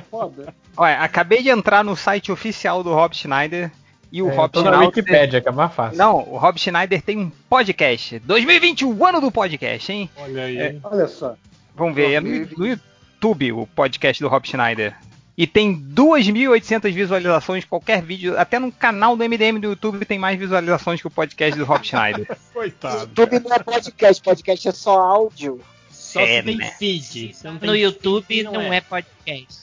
Foda. 0.10 0.54
Olha, 0.76 1.00
acabei 1.00 1.42
de 1.42 1.50
entrar 1.50 1.82
no 1.84 1.96
site 1.96 2.30
oficial 2.32 2.84
do 2.84 2.94
Rob 2.94 3.16
Schneider 3.16 3.72
e 4.12 4.22
o 4.22 4.30
É, 4.30 4.36
Rob 4.36 4.54
na 4.56 4.62
Schneider. 4.62 4.88
Wikipédia, 4.88 5.42
que 5.42 5.48
é 5.48 5.52
mais 5.52 5.74
fácil. 5.74 5.98
Não, 5.98 6.18
o 6.30 6.38
Rob 6.38 6.60
Schneider 6.60 7.02
tem 7.02 7.18
um 7.18 7.32
podcast. 7.50 8.20
2020, 8.20 8.86
o 8.86 9.06
ano 9.06 9.22
do 9.22 9.32
podcast, 9.32 9.92
hein? 9.92 10.10
Olha 10.18 10.44
aí. 10.44 10.58
É. 10.58 10.76
Olha 10.84 11.08
só. 11.08 11.36
Vamos 11.76 11.96
ver, 11.96 12.12
é 12.14 12.20
no, 12.20 12.30
no 12.58 12.68
YouTube 12.68 13.52
o 13.54 13.66
podcast 13.68 14.22
do 14.22 14.28
Rob 14.30 14.48
Schneider. 14.48 14.96
E 15.38 15.48
tem 15.48 15.76
2.800 15.82 16.92
visualizações, 16.92 17.64
qualquer 17.66 18.02
vídeo, 18.04 18.38
até 18.38 18.60
no 18.60 18.72
canal 18.72 19.16
do 19.16 19.24
MDM 19.24 19.60
do 19.60 19.68
YouTube 19.70 20.06
tem 20.06 20.20
mais 20.20 20.38
visualizações 20.38 21.00
que 21.02 21.08
o 21.08 21.12
podcast 21.12 21.58
do 21.58 21.66
Rob 21.66 21.86
Schneider. 21.88 22.28
Coitado. 22.54 23.10
YouTube 23.18 23.40
não 23.48 23.56
é 23.56 23.60
podcast, 23.60 24.22
podcast 24.22 24.68
é 24.68 24.72
só 24.72 25.00
áudio. 25.02 25.60
Só 25.90 26.20
É, 26.20 26.40
se 26.40 26.44
tem 26.44 26.58
né? 26.58 26.72
feed. 26.78 27.34
Se 27.34 27.46
não 27.46 27.58
tem 27.58 27.70
No 27.70 27.76
YouTube 27.76 28.26
feed, 28.28 28.44
não 28.44 28.62
é 28.74 28.82
podcast. 28.82 29.62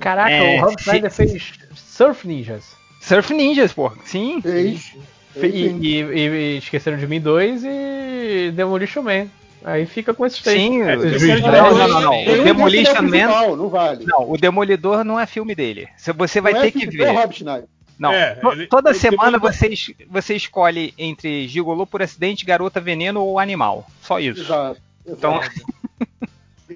Caraca, 0.00 0.30
É, 0.32 0.58
o 0.58 0.64
Rob 0.64 0.78
se- 0.78 0.84
Schneider 0.84 1.10
fez 1.10 1.52
Surf 1.76 2.26
Ninjas. 2.26 2.64
Surf 3.02 3.34
Ninjas, 3.34 3.72
pô, 3.72 3.92
sim. 4.04 4.40
Fez. 4.40 4.94
Fe- 5.34 5.46
E, 5.48 5.66
e- 6.00 6.28
e 6.28 6.56
Esqueceram 6.58 6.96
de 6.98 7.06
Mim 7.06 7.20
2 7.20 7.62
e 7.64 8.52
Demolition 8.54 9.02
Man. 9.02 9.26
Aí 9.64 9.86
fica 9.86 10.12
com 10.12 10.26
esses 10.26 10.40
três. 10.40 10.60
Sim, 10.60 10.82
dois. 10.84 11.22
não, 11.22 11.40
Mim 11.40 11.40
não, 11.78 11.88
não, 11.88 12.00
não. 12.00 12.20
O 12.20 12.24
que 12.24 12.42
Demolition 12.44 12.92
é 12.96 13.00
Man. 13.00 13.08
principal, 13.10 13.56
Não 13.56 13.68
vale. 13.68 14.04
Não, 14.06 14.30
o 14.30 14.36
Demolidor 14.36 15.04
não 15.04 15.18
é 15.18 15.26
filme 15.26 15.54
dele. 15.54 15.88
Você 16.16 16.40
vai 16.40 16.52
Não 16.52 16.60
é 16.60 16.62
ter 16.64 16.70
que 16.72 16.80
filme 16.80 16.96
do 16.96 17.04
ver. 17.04 17.10
Rob 17.12 17.34
Schneider. 17.34 17.64
Não, 17.98 18.12
É, 18.12 18.38
ele- 18.52 18.66
toda 18.66 18.90
ele 18.90 18.98
semana 18.98 19.32
demora- 19.32 19.52
você, 19.52 19.68
es- 19.68 19.92
você 20.10 20.34
escolhe 20.34 20.92
entre 20.98 21.46
gigolô 21.46 21.86
por 21.86 22.02
acidente, 22.02 22.44
garota 22.44 22.80
veneno 22.80 23.20
ou 23.22 23.38
animal. 23.38 23.86
Só 24.00 24.18
isso. 24.18 24.40
Exato. 24.42 24.80
Então, 25.06 25.40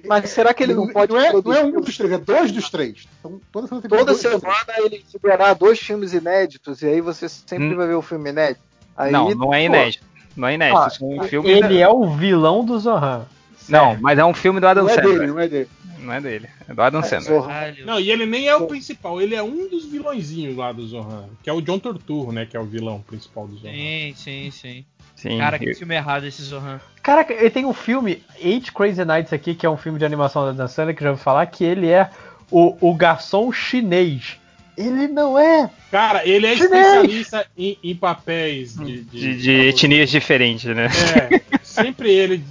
Mas 0.05 0.29
será 0.29 0.53
que 0.53 0.63
ele 0.63 0.73
não 0.73 0.87
pode 0.87 1.11
não 1.11 1.19
é, 1.19 1.31
não 1.33 1.53
é 1.53 1.63
um 1.63 1.81
dos 1.81 1.97
três, 1.97 2.11
é 2.11 2.17
dois 2.17 2.51
dos 2.51 2.69
três. 2.69 3.07
Então, 3.19 3.41
toda 3.51 3.67
semana 3.67 3.87
toda 3.89 4.05
dois 4.05 4.21
dos 4.21 4.21
três. 4.21 4.39
semana 4.41 4.73
ele 4.85 5.05
liberar 5.13 5.53
dois 5.55 5.79
filmes 5.79 6.13
inéditos 6.13 6.81
e 6.81 6.85
aí 6.87 7.01
você 7.01 7.27
sempre 7.27 7.73
Hum. 7.73 7.75
vai 7.75 7.87
ver 7.87 7.95
o 7.95 8.01
filme 8.01 8.29
inédito? 8.29 8.61
Aí, 8.95 9.11
não, 9.11 9.29
não 9.33 9.53
é 9.53 9.59
pô, 9.59 9.65
inédito. 9.65 10.03
Não 10.35 10.47
é 10.47 10.53
inédito. 10.53 10.77
Ah, 10.79 10.89
São 10.89 11.23
filmes 11.23 11.49
Ele 11.51 11.61
da- 11.61 11.79
é 11.79 11.87
o 11.89 12.07
vilão 12.15 12.63
do 12.63 12.77
Zohan. 12.79 13.25
Não, 13.67 13.97
mas 13.99 14.17
é 14.19 14.23
um 14.23 14.33
filme 14.33 14.59
do 14.59 14.67
Adam 14.67 14.83
Não 14.85 14.91
é 14.91 14.95
Sandler. 14.95 15.19
dele, 15.19 15.27
não 15.31 15.39
é 15.39 15.47
dele. 15.47 15.69
Não 15.99 16.13
é 16.13 16.21
dele, 16.21 16.47
é 16.69 16.73
do 16.73 16.81
Adam 16.81 17.01
Sandler. 17.03 17.33
Zorro. 17.33 17.47
Caralho. 17.47 17.85
Não, 17.85 17.99
e 17.99 18.11
ele 18.11 18.25
nem 18.25 18.47
é 18.47 18.55
o 18.55 18.65
principal, 18.67 19.19
ele 19.19 19.33
é 19.35 19.41
um 19.43 19.67
dos 19.67 19.85
vilõezinhos 19.85 20.55
lá 20.55 20.71
do 20.71 20.85
Zohan, 20.85 21.25
que 21.43 21.49
é 21.49 21.53
o 21.53 21.59
John 21.59 21.79
Torturro, 21.79 22.31
né, 22.31 22.45
que 22.45 22.55
é 22.55 22.59
o 22.59 22.63
vilão 22.65 23.01
principal 23.01 23.47
do 23.47 23.57
Zohan. 23.57 23.71
Sim, 23.73 24.13
sim, 24.15 24.51
sim. 24.51 24.85
Sim. 25.17 25.37
Cara, 25.39 25.59
que 25.59 25.69
eu- 25.69 25.75
filme 25.75 25.95
errado 25.95 26.25
esse 26.25 26.41
Zohan. 26.43 26.79
Caraca, 27.03 27.33
ele 27.33 27.49
tem 27.49 27.65
um 27.65 27.73
filme, 27.73 28.23
Eight 28.39 28.71
Crazy 28.71 29.03
Nights 29.03 29.33
aqui, 29.33 29.53
que 29.55 29.65
é 29.65 29.69
um 29.69 29.77
filme 29.77 29.97
de 29.99 30.05
animação 30.05 30.45
da 30.45 30.51
Dan 30.51 30.67
Sandler, 30.67 30.95
que 30.95 31.03
já 31.03 31.09
ouvi 31.11 31.21
falar, 31.21 31.45
que 31.47 31.63
ele 31.63 31.89
é 31.89 32.09
o, 32.51 32.77
o 32.81 32.93
garçom 32.93 33.51
chinês. 33.51 34.37
Ele 34.77 35.07
não 35.07 35.39
é. 35.39 35.69
Cara, 35.89 36.23
ele 36.27 36.45
é 36.45 36.55
Chinês! 36.55 36.85
especialista 36.85 37.47
em, 37.57 37.77
em 37.83 37.95
papéis 37.95 38.75
de, 38.75 39.01
de, 39.03 39.37
de 39.37 39.51
etnias 39.69 40.09
diferentes, 40.11 40.65
né? 40.75 40.85
É, 40.85 41.57
sempre 41.63 42.11
ele 42.11 42.43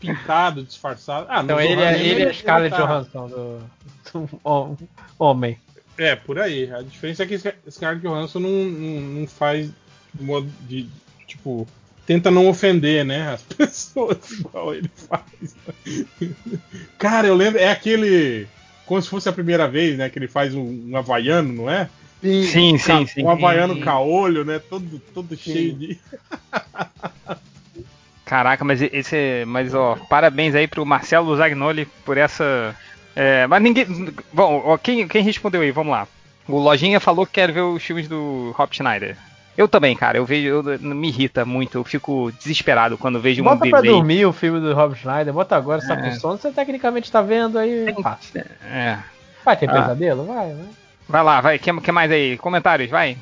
pintado, 0.00 0.64
disfarçado. 0.64 1.26
Ah, 1.28 1.38
no 1.42 1.44
Então 1.44 1.60
ele 1.60 1.74
Zohan 1.76 1.84
é, 1.90 2.02
ele 2.02 2.22
é 2.24 2.32
Scarlett 2.32 2.76
tá- 2.76 2.82
Johansson 2.84 3.28
do, 3.28 3.60
do 4.12 4.40
hom- 4.42 4.76
homem. 5.18 5.56
É, 5.96 6.16
por 6.16 6.38
aí. 6.40 6.72
A 6.72 6.82
diferença 6.82 7.22
é 7.22 7.26
que 7.26 7.38
Scar- 7.38 7.54
Scarlett 7.70 8.02
Johansson 8.06 8.40
não, 8.40 8.50
não, 8.50 9.00
não 9.20 9.26
faz 9.26 9.70
de 10.14 10.24
modo 10.24 10.48
de. 10.68 10.88
Tipo, 11.26 11.66
tenta 12.08 12.30
não 12.30 12.48
ofender, 12.48 13.04
né? 13.04 13.34
As 13.34 13.42
pessoas 13.54 14.30
igual 14.30 14.74
ele 14.74 14.90
faz. 14.96 15.54
Cara, 16.98 17.28
eu 17.28 17.34
lembro. 17.34 17.60
É 17.60 17.70
aquele. 17.70 18.48
Como 18.86 19.02
se 19.02 19.10
fosse 19.10 19.28
a 19.28 19.32
primeira 19.32 19.68
vez, 19.68 19.98
né? 19.98 20.08
Que 20.08 20.18
ele 20.18 20.26
faz 20.26 20.54
um, 20.54 20.90
um 20.90 20.96
havaiano, 20.96 21.52
não 21.52 21.70
é? 21.70 21.90
Sim, 22.22 22.78
sim, 22.78 23.06
sim. 23.06 23.22
Um 23.22 23.30
havaiano 23.30 23.78
caolho, 23.80 24.42
né? 24.42 24.58
Todo, 24.58 24.98
todo 25.12 25.36
cheio 25.36 25.74
de. 25.74 25.98
Caraca, 28.24 28.64
mas 28.64 28.80
esse. 28.80 29.44
Mas 29.46 29.74
ó, 29.74 29.96
parabéns 30.08 30.54
aí 30.54 30.66
pro 30.66 30.86
Marcelo 30.86 31.36
Zagnoli 31.36 31.86
por 32.06 32.16
essa. 32.16 32.74
é, 33.14 33.46
mas 33.46 33.62
ninguém. 33.62 33.86
Bom, 34.32 34.62
ó, 34.64 34.78
quem, 34.78 35.06
quem 35.06 35.22
respondeu 35.22 35.60
aí? 35.60 35.70
Vamos 35.70 35.92
lá. 35.92 36.08
O 36.48 36.58
Lojinha 36.58 36.98
falou 36.98 37.26
que 37.26 37.32
quer 37.32 37.52
ver 37.52 37.60
os 37.60 37.82
filmes 37.82 38.08
do 38.08 38.54
Rob 38.56 38.74
Schneider. 38.74 39.14
Eu 39.58 39.66
também, 39.66 39.96
cara. 39.96 40.16
Eu 40.16 40.24
vejo. 40.24 40.46
Eu, 40.46 40.62
me 40.80 41.08
irrita 41.08 41.44
muito. 41.44 41.76
Eu 41.76 41.82
fico 41.84 42.30
desesperado 42.38 42.96
quando 42.96 43.20
vejo 43.20 43.42
um 43.42 43.44
Bota 43.44 43.68
pra 43.68 43.80
delay. 43.80 43.90
dormir 43.96 44.24
o 44.24 44.32
filme 44.32 44.60
do 44.60 44.72
Rob 44.72 44.94
Schneider, 44.94 45.34
bota 45.34 45.56
agora, 45.56 45.84
tá 45.84 45.94
É. 45.94 45.96
com 46.10 46.12
sono, 46.12 46.38
você 46.38 46.52
tecnicamente 46.52 47.10
tá 47.10 47.20
vendo 47.20 47.58
aí. 47.58 47.92
Passa. 48.00 48.46
É. 48.70 48.98
Vai 49.44 49.56
ter 49.56 49.68
Ah. 49.68 49.72
pesadelo? 49.72 50.24
Vai, 50.24 50.54
vai. 50.54 50.66
Vai 51.08 51.22
lá, 51.24 51.40
vai. 51.40 51.56
O 51.56 51.58
que, 51.58 51.80
que 51.80 51.90
mais 51.92 52.10
aí? 52.12 52.38
Comentários, 52.38 52.88
vai. 52.88 53.18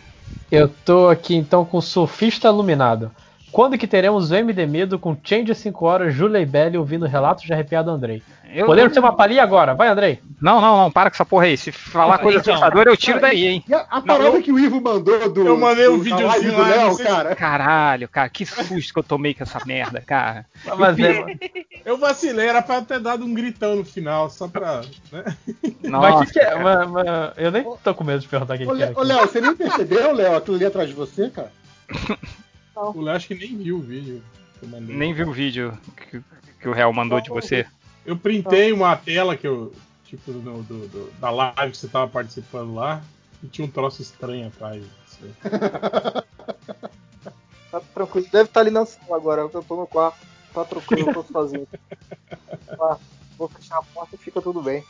Eu 0.52 0.68
tô 0.84 1.08
aqui 1.08 1.34
então 1.34 1.64
com 1.64 1.78
o 1.78 1.82
Surfista 1.82 2.48
Iluminado. 2.48 3.10
Quando 3.56 3.78
que 3.78 3.86
teremos 3.86 4.30
o 4.30 4.34
MD 4.34 4.66
Medo 4.66 4.98
com 4.98 5.16
Change 5.24 5.54
5 5.54 5.86
horas, 5.86 6.12
Julia 6.14 6.38
e 6.42 6.44
Belly 6.44 6.76
ouvindo 6.76 7.06
relatos 7.06 7.42
de 7.42 7.54
arrepiado 7.54 7.90
Andrei? 7.90 8.22
Eu- 8.52 8.66
Podemos 8.66 8.92
ter 8.92 9.00
uma 9.00 9.14
palhinha 9.16 9.42
agora? 9.42 9.74
Vai, 9.74 9.88
Andrei. 9.88 10.20
Não, 10.42 10.60
não, 10.60 10.76
não, 10.76 10.90
para 10.90 11.08
com 11.08 11.14
essa 11.14 11.24
porra 11.24 11.46
aí. 11.46 11.56
Se 11.56 11.72
falar 11.72 12.18
coisa 12.18 12.38
Então. 12.40 12.52
assustadora, 12.52 12.90
eu 12.90 12.96
tiro 12.98 13.18
daí, 13.18 13.46
hein? 13.46 13.64
E 13.66 13.72
a, 13.72 13.86
a 13.88 14.02
parada 14.02 14.42
que 14.42 14.52
o 14.52 14.58
Ivo 14.58 14.78
mandou 14.82 15.30
do. 15.30 15.46
Eu 15.46 15.56
mandei 15.56 15.88
um 15.88 15.98
videozinho 15.98 16.52
do 16.52 16.58
não 16.58 16.68
Léo, 16.68 16.98
cara. 16.98 17.34
Caralho, 17.34 18.06
cara, 18.10 18.28
que 18.28 18.44
susto 18.44 18.92
que 18.92 18.98
eu 18.98 19.02
tomei 19.02 19.32
com 19.32 19.44
essa 19.44 19.58
merda, 19.64 20.02
cara. 20.02 20.44
Mas 20.76 20.98
é, 20.98 21.24
Eu 21.82 21.96
vacilei, 21.96 22.48
era 22.48 22.60
pra 22.60 22.82
ter 22.82 23.00
dado 23.00 23.24
um 23.24 23.32
gritão 23.32 23.74
no 23.76 23.86
final, 23.86 24.28
só 24.28 24.48
pra. 24.48 24.82
Né? 25.10 25.24
mas 25.82 26.14
o 26.14 26.24
que, 26.26 26.32
que 26.34 26.40
é? 26.40 26.54
Mas- 26.62 26.90
mas 26.90 27.06
eu 27.38 27.50
nem 27.50 27.64
tô 27.82 27.94
com 27.94 28.04
medo 28.04 28.20
de 28.20 28.28
perguntar 28.28 28.56
o 28.56 28.58
que, 28.58 28.66
Ô, 28.66 28.76
que 28.76 28.82
é. 28.82 28.92
Ô, 28.94 29.02
Léo, 29.02 29.20
você 29.20 29.40
nem 29.40 29.56
percebeu, 29.56 30.12
Léo, 30.12 30.36
aquilo 30.36 30.56
ali 30.56 30.66
atrás 30.66 30.90
de 30.90 30.94
você, 30.94 31.30
cara? 31.30 31.50
O 32.76 33.00
Léo 33.00 33.16
acho 33.16 33.28
que 33.28 33.34
nem 33.34 33.56
viu 33.56 33.76
o 33.78 33.80
vídeo. 33.80 34.22
eu 34.62 34.68
mandei. 34.68 34.94
Nem 34.96 35.14
vi 35.14 35.22
o 35.24 35.32
vídeo 35.32 35.76
que, 36.10 36.20
que 36.60 36.68
o 36.68 36.72
réu 36.72 36.92
mandou 36.92 37.20
de 37.20 37.30
você. 37.30 37.66
Eu 38.04 38.16
printei 38.16 38.72
uma 38.72 38.94
tela 38.96 39.36
que 39.36 39.46
eu. 39.46 39.72
Tipo, 40.04 40.30
no- 40.32 40.62
do- 40.62 40.86
do- 40.88 41.10
da 41.18 41.30
live 41.30 41.72
que 41.72 41.76
você 41.78 41.88
tava 41.88 42.06
participando 42.08 42.74
lá. 42.74 43.02
E 43.42 43.48
tinha 43.48 43.66
um 43.66 43.70
troço 43.70 44.02
estranho 44.02 44.46
atrás. 44.48 44.82
Tá 47.70 47.80
tranquilo. 47.92 48.26
Deve 48.30 48.44
estar 48.44 48.60
ali 48.60 48.70
na 48.70 48.86
sala 48.86 49.16
agora. 49.16 49.42
Eu 49.42 49.48
tô 49.62 49.76
no 49.76 49.86
quarto. 49.86 50.18
Tá 50.54 50.64
tranquilo, 50.64 51.10
eu 51.10 51.14
tô 51.14 51.22
sozinho. 51.24 51.66
Tá, 52.66 52.96
vou 53.36 53.48
fechar 53.48 53.78
a 53.78 53.82
porta 53.82 54.14
e 54.14 54.18
fica 54.18 54.40
tudo 54.40 54.62
bem. 54.62 54.82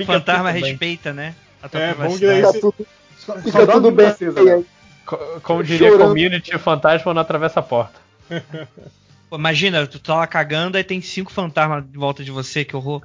O 0.00 0.04
fantasma 0.04 0.50
respeita, 0.50 1.12
né? 1.12 1.34
A 1.62 1.68
tua 1.68 1.80
É, 1.80 1.94
bom 1.94 2.00
privacidade. 2.00 2.18
que 2.18 2.42
daí 2.42 2.52
Fica 2.52 2.66
você- 2.70 2.86
fica 3.42 3.50
só 3.52 3.66
dá 3.66 3.72
tudo 3.74 3.90
bem. 3.92 4.06
né? 4.06 4.64
Como 5.42 5.62
diria 5.62 5.90
Chorando. 5.90 6.08
community, 6.08 6.54
o 6.54 6.58
fantasma 6.58 7.14
não 7.14 7.22
atravessa 7.22 7.60
a 7.60 7.62
porta. 7.62 7.98
Pô, 9.30 9.36
imagina, 9.36 9.86
tu 9.86 9.98
tá 9.98 10.14
lá 10.16 10.26
cagando, 10.26 10.76
aí 10.76 10.84
tem 10.84 11.00
cinco 11.00 11.32
fantasmas 11.32 11.84
de 11.90 11.98
volta 11.98 12.22
de 12.22 12.30
você, 12.30 12.64
que 12.64 12.76
horror. 12.76 13.02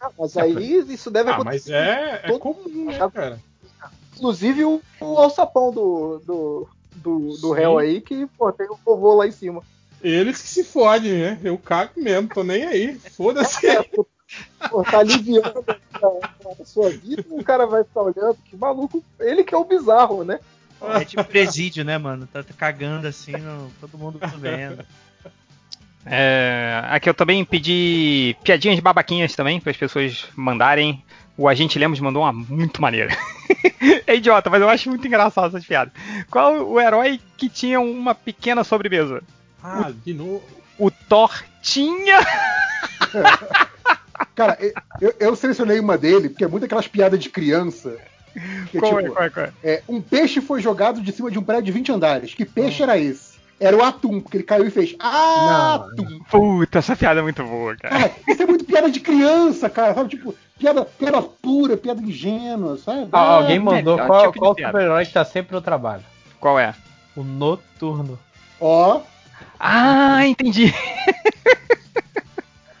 ah, 0.00 0.10
mas 0.18 0.36
aí 0.36 0.84
isso 0.88 1.10
deve 1.10 1.30
Ah, 1.30 1.38
mas 1.44 1.68
acontecer. 1.68 1.74
é, 1.74 2.20
é 2.24 2.26
Todo- 2.28 2.40
comum, 2.40 2.84
né, 2.86 2.98
cara? 3.12 3.38
Inclusive 4.16 4.64
o, 4.64 4.82
o 5.00 5.16
alçapão 5.16 5.72
do, 5.72 6.18
do, 6.26 6.68
do, 6.96 7.36
do 7.40 7.52
réu 7.52 7.78
aí, 7.78 8.00
que 8.00 8.26
pô, 8.36 8.52
tem 8.52 8.66
um 8.70 8.76
vovô 8.84 9.14
lá 9.14 9.26
em 9.26 9.32
cima. 9.32 9.62
Eles 10.02 10.40
que 10.42 10.48
se 10.48 10.64
fodem, 10.64 11.12
né? 11.12 11.38
Eu 11.44 11.56
cago 11.58 11.92
mesmo, 11.96 12.28
tô 12.28 12.42
nem 12.42 12.64
aí. 12.64 12.94
Foda-se. 13.16 13.58
Pô, 14.70 14.84
tá 14.84 15.00
aliviando 15.00 15.64
a, 15.66 16.52
a 16.62 16.64
sua 16.64 16.88
vida 16.90 17.24
e 17.28 17.40
o 17.40 17.42
cara 17.42 17.66
vai 17.66 17.82
ficar 17.82 18.02
olhando. 18.02 18.36
Que 18.44 18.56
maluco. 18.56 19.02
Ele 19.18 19.42
que 19.42 19.52
é 19.54 19.58
o 19.58 19.64
bizarro, 19.64 20.22
né? 20.24 20.38
É 20.82 21.04
tipo 21.04 21.24
presídio, 21.24 21.84
né, 21.84 21.98
mano? 21.98 22.26
Tá, 22.26 22.42
cagando 22.56 23.06
assim, 23.06 23.32
no- 23.32 23.70
todo 23.80 23.98
mundo 23.98 24.18
vendo. 24.38 24.84
É, 26.06 26.82
aqui 26.88 27.08
eu 27.08 27.14
também 27.14 27.44
pedi 27.44 28.34
piadinhas 28.42 28.76
de 28.76 28.82
babaquinhas 28.82 29.34
também, 29.34 29.60
para 29.60 29.70
as 29.70 29.76
pessoas 29.76 30.26
mandarem. 30.34 31.04
O 31.36 31.48
agente 31.48 31.78
Lemos 31.78 32.00
mandou 32.00 32.22
uma 32.22 32.32
muito 32.32 32.80
maneira. 32.82 33.16
é 34.06 34.14
idiota, 34.16 34.48
mas 34.50 34.60
eu 34.62 34.68
acho 34.68 34.88
muito 34.88 35.06
engraçado 35.06 35.48
essas 35.48 35.64
piadas. 35.64 35.92
Qual 36.30 36.66
o 36.66 36.80
herói 36.80 37.20
que 37.36 37.48
tinha 37.48 37.80
uma 37.80 38.14
pequena 38.14 38.64
sobremesa? 38.64 39.22
Ah, 39.62 39.90
de 40.04 40.14
novo. 40.14 40.42
O 40.78 40.90
Tortinha! 40.90 42.18
Cara, 44.34 44.58
eu, 45.00 45.14
eu 45.18 45.36
selecionei 45.36 45.78
uma 45.80 45.96
dele, 45.98 46.28
porque 46.30 46.44
é 46.44 46.48
muito 46.48 46.64
aquelas 46.64 46.88
piadas 46.88 47.18
de 47.18 47.28
criança. 47.28 47.96
Que 48.70 48.78
é 48.78 48.80
Qual 48.80 48.98
é, 48.98 49.02
tipo, 49.02 49.14
qual 49.14 49.24
é, 49.26 49.30
qual 49.30 49.46
é? 49.46 49.52
é, 49.64 49.82
um 49.88 50.00
peixe 50.00 50.40
foi 50.40 50.60
jogado 50.60 51.00
de 51.00 51.12
cima 51.12 51.30
de 51.30 51.38
um 51.38 51.42
prédio 51.42 51.64
de 51.64 51.72
20 51.72 51.92
andares. 51.92 52.34
Que 52.34 52.44
peixe 52.44 52.82
era 52.82 52.96
esse? 52.98 53.30
Era 53.58 53.76
o 53.76 53.82
atum, 53.82 54.20
porque 54.20 54.38
ele 54.38 54.44
caiu 54.44 54.66
e 54.66 54.70
fez 54.70 54.96
atum. 54.98 56.18
Puta, 56.30 56.78
essa 56.78 56.96
piada 56.96 57.20
é 57.20 57.22
muito 57.22 57.44
boa, 57.44 57.76
cara. 57.76 57.94
Cara, 57.98 58.12
isso 58.26 58.42
é 58.42 58.46
muito 58.46 58.64
piada 58.64 58.90
de 58.90 59.00
criança, 59.00 59.68
cara, 59.68 59.92
sabe? 59.94 60.08
Tipo, 60.08 60.34
piada, 60.58 60.84
piada 60.84 61.20
pura, 61.20 61.76
piada 61.76 62.00
ingênua, 62.00 62.78
sabe? 62.78 63.08
Ah, 63.12 63.34
alguém 63.34 63.58
Ah, 63.58 63.60
mandou 63.60 63.98
é 64.00 64.06
qual, 64.06 64.26
tipo 64.32 64.38
qual 64.38 64.54
super-herói 64.56 65.04
que 65.04 65.12
tá 65.12 65.24
sempre 65.26 65.54
no 65.54 65.60
trabalho? 65.60 66.02
Qual 66.40 66.58
é? 66.58 66.74
O 67.14 67.22
Noturno. 67.22 68.18
Ó, 68.58 69.02
Ah, 69.58 70.26
entendi. 70.26 70.72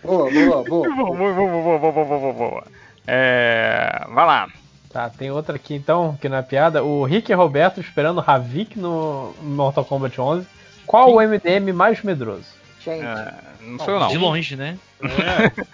boa, 0.02 0.30
boa, 0.30 0.64
boa. 0.64 0.64
Boa, 0.64 1.14
boa, 1.16 1.34
boa, 1.34 1.78
boa, 1.78 1.78
boa, 1.78 2.04
boa, 2.04 2.18
boa, 2.18 2.32
boa. 2.32 2.64
É, 3.06 4.04
vai 4.12 4.26
lá. 4.26 4.48
Tá, 4.92 5.08
tem 5.08 5.30
outra 5.30 5.54
aqui 5.56 5.74
então, 5.74 6.18
que 6.20 6.28
não 6.28 6.36
é 6.38 6.42
piada. 6.42 6.82
O 6.82 7.04
Rick 7.04 7.30
e 7.30 7.34
Roberto 7.34 7.80
esperando 7.80 8.18
o 8.18 8.24
Havik 8.26 8.76
no 8.78 9.32
Mortal 9.40 9.84
Kombat 9.84 10.20
11. 10.20 10.46
Qual 10.84 11.14
o 11.14 11.20
MDM 11.20 11.72
mais 11.72 12.02
medroso? 12.02 12.46
Gente, 12.84 13.04
É, 13.04 13.34
não 13.60 13.78
sou 13.78 13.94
eu 13.94 14.00
não. 14.00 14.08
De 14.08 14.18
longe, 14.18 14.56
né? 14.56 14.76
É. 15.02 15.64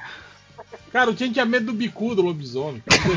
Cara, 0.92 1.10
o 1.10 1.14
Tien 1.14 1.32
tinha 1.32 1.44
medo 1.46 1.66
do 1.66 1.72
bicudo 1.72 2.20
lobisomem. 2.22 2.82
Um 2.86 3.14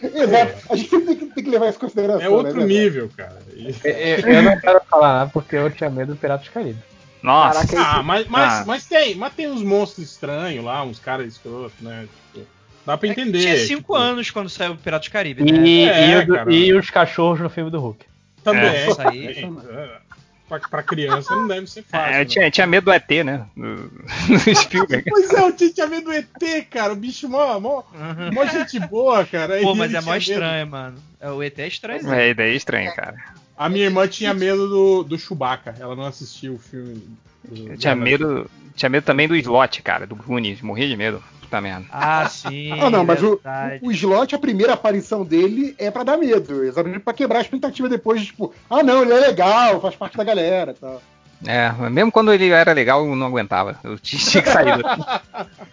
desenho. 0.00 0.22
Exato. 0.24 0.54
A 0.70 0.76
gente 0.76 0.88
tem 0.88 1.16
que, 1.16 1.26
tem 1.26 1.44
que 1.44 1.50
levar 1.50 1.68
isso 1.68 1.78
em 1.78 1.80
consideração. 1.80 2.22
É 2.22 2.28
outro 2.28 2.60
né, 2.60 2.66
nível, 2.66 3.10
cara. 3.16 3.38
Eu, 3.54 4.32
eu 4.32 4.42
não 4.42 4.60
quero 4.60 4.80
falar 4.88 5.12
nada 5.18 5.30
porque 5.32 5.56
eu 5.56 5.70
tinha 5.70 5.90
medo 5.90 6.14
do 6.14 6.18
Piratas 6.18 6.46
do 6.46 6.52
Caribe. 6.52 6.78
Nossa. 7.22 7.66
Caraca, 7.66 7.98
Ah, 7.98 8.02
mas, 8.02 8.26
mas, 8.28 8.52
Ah. 8.52 8.64
mas 8.66 8.86
tem, 8.86 9.14
mas 9.14 9.34
tem 9.34 9.50
uns 9.50 9.62
monstros 9.62 10.10
estranhos 10.10 10.64
lá, 10.64 10.82
uns 10.82 10.98
caras 10.98 11.26
escrotos, 11.26 11.78
né? 11.80 12.06
Tipo, 12.34 12.46
dá 12.90 12.98
pra 12.98 13.08
É 13.08 13.12
entender. 13.12 13.38
tinha 13.40 13.56
cinco 13.58 13.80
tipo, 13.80 13.94
anos 13.94 14.30
quando 14.30 14.48
saiu 14.48 14.72
o 14.72 14.76
Piratas 14.76 15.08
do 15.08 15.12
Caribe, 15.12 15.42
E, 15.42 15.52
né? 15.52 15.68
É, 15.82 16.22
e 16.22 16.30
o 16.30 16.50
e 16.50 16.72
os 16.74 16.90
cachorros 16.90 17.40
no 17.40 17.48
filme 17.50 17.70
do 17.70 17.80
Hulk. 17.80 18.04
Também. 18.44 18.62
É, 18.64 18.88
isso 18.90 19.00
aí. 19.00 19.26
É. 19.28 20.10
Pra, 20.48 20.58
pra 20.58 20.82
criança 20.82 21.32
não 21.36 21.46
deve 21.46 21.68
ser 21.68 21.84
fácil. 21.84 22.06
É, 22.12 22.14
eu 22.14 22.18
né? 22.18 22.24
tinha, 22.24 22.50
tinha 22.50 22.66
medo 22.66 22.86
do 22.86 22.92
ET, 22.92 23.08
né? 23.24 23.46
Do 23.56 24.54
Spielberg. 24.56 25.04
Pois 25.10 25.30
é, 25.32 25.42
o 25.44 25.52
Tien 25.52 25.72
tinha 25.72 25.86
medo 25.86 26.06
do 26.06 26.12
ET, 26.12 26.66
cara. 26.68 26.92
O 26.92 26.96
bicho 26.96 27.28
mó, 27.28 27.60
mó, 27.60 27.84
mó 28.32 28.44
gente 28.46 28.80
boa, 28.80 29.24
cara. 29.24 29.58
Uhum. 29.58 29.62
Pô, 29.62 29.74
E 29.74 29.78
mas 29.78 29.94
é 29.94 30.00
mó 30.00 30.02
tinha 30.02 30.12
medo. 30.14 30.22
estranho, 30.22 30.66
mano. 30.66 30.96
É, 31.20 31.30
O 31.30 31.40
ET 31.42 31.56
é 31.58 31.68
estranho. 31.68 32.12
É, 32.12 32.34
daí 32.34 32.52
é 32.52 32.56
estranho, 32.56 32.92
cara. 32.96 33.14
A 33.56 33.68
minha 33.68 33.84
irmã 33.84 34.08
tinha 34.08 34.34
medo 34.34 34.66
do, 34.68 35.02
do 35.04 35.18
Chewbacca. 35.18 35.76
Ela 35.78 35.94
não 35.94 36.04
assistiu 36.06 36.54
o 36.54 36.58
filme. 36.58 37.00
Do, 37.44 37.70
Eu 37.72 37.78
tinha 37.78 37.94
medo, 37.94 38.50
tinha 38.74 38.88
medo 38.88 39.04
também 39.04 39.28
do 39.28 39.36
Slot, 39.36 39.82
cara, 39.82 40.04
do 40.04 40.16
Goonies. 40.16 40.62
Morria 40.62 40.88
de 40.88 40.96
medo. 40.96 41.22
Puta 41.50 41.60
merda. 41.60 41.86
Ah, 41.90 42.28
sim. 42.28 42.70
Ah, 42.80 42.88
não, 42.88 43.04
mas 43.04 43.20
o, 43.22 43.40
o 43.82 43.90
slot, 43.90 44.34
a 44.34 44.38
primeira 44.38 44.74
aparição 44.74 45.24
dele 45.24 45.74
é 45.78 45.90
pra 45.90 46.04
dar 46.04 46.16
medo. 46.16 46.64
Exatamente 46.64 47.00
pra 47.00 47.12
quebrar 47.12 47.38
a 47.38 47.42
expectativa 47.42 47.88
depois, 47.88 48.24
tipo, 48.24 48.54
ah, 48.70 48.82
não, 48.84 49.02
ele 49.02 49.12
é 49.12 49.18
legal, 49.18 49.80
faz 49.80 49.96
parte 49.96 50.16
da 50.16 50.22
galera 50.24 50.72
tá? 50.74 50.78
e 50.78 50.80
tal. 50.80 51.02
É, 51.46 51.72
mesmo 51.90 52.12
quando 52.12 52.32
ele 52.32 52.50
era 52.50 52.72
legal, 52.72 53.04
eu 53.04 53.16
não 53.16 53.26
aguentava. 53.26 53.76
Eu 53.82 53.98
tinha 54.00 54.42
que 54.42 54.48
sair. 54.50 54.74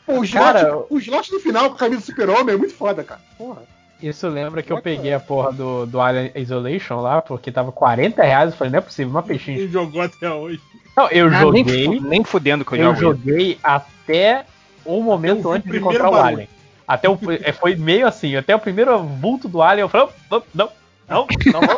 Pô, 0.06 0.20
o 0.20 0.24
slot, 0.24 0.44
Cara, 0.44 0.78
o 0.90 0.98
slot 0.98 1.32
no 1.32 1.40
final 1.40 1.70
com 1.70 1.76
a 1.76 1.80
camisa 1.80 2.02
do 2.02 2.06
super-homem 2.06 2.56
é 2.56 2.58
muito 2.58 2.74
foda, 2.74 3.04
cara. 3.04 3.22
Porra. 3.38 3.62
Isso 4.02 4.28
lembra 4.30 4.62
que 4.64 4.72
eu 4.72 4.82
peguei 4.82 5.12
a 5.14 5.20
porra 5.20 5.52
do, 5.52 5.86
do 5.88 6.00
Alien 6.00 6.32
Isolation 6.36 7.02
lá, 7.02 7.22
porque 7.22 7.52
tava 7.52 7.72
40 7.72 8.22
reais. 8.24 8.52
Eu 8.52 8.58
falei, 8.58 8.72
não 8.72 8.78
é 8.80 8.82
possível, 8.82 9.10
uma 9.12 9.24
peixinha. 9.24 9.68
Jogou 9.68 10.02
até 10.02 10.30
hoje. 10.32 10.62
Não, 10.96 11.08
eu 11.10 11.28
Ah, 11.28 11.32
joguei. 11.32 11.88
Nem, 11.88 12.00
fu- 12.02 12.08
nem 12.08 12.24
fudendo 12.24 12.64
que 12.66 12.74
eu, 12.74 12.78
eu 12.78 12.96
jogo. 12.96 13.18
joguei 13.26 13.58
até 13.64 14.46
o 14.88 15.04
momento 15.04 15.50
o 15.50 15.52
antes 15.52 15.70
de 15.70 15.78
encontrar 15.78 16.10
o 16.10 16.12
barulho. 16.12 16.34
Alien. 16.34 16.50
Até 16.88 17.10
o, 17.10 17.20
é, 17.44 17.52
foi 17.52 17.76
meio 17.76 18.08
assim, 18.08 18.36
até 18.36 18.56
o 18.56 18.60
primeiro 18.60 19.04
vulto 19.04 19.50
do 19.50 19.62
Alien, 19.62 19.82
eu 19.82 19.90
falei, 19.90 20.08
não, 20.32 20.44
não, 20.54 20.70
não, 21.10 21.28
não, 21.52 21.62
não. 21.62 21.78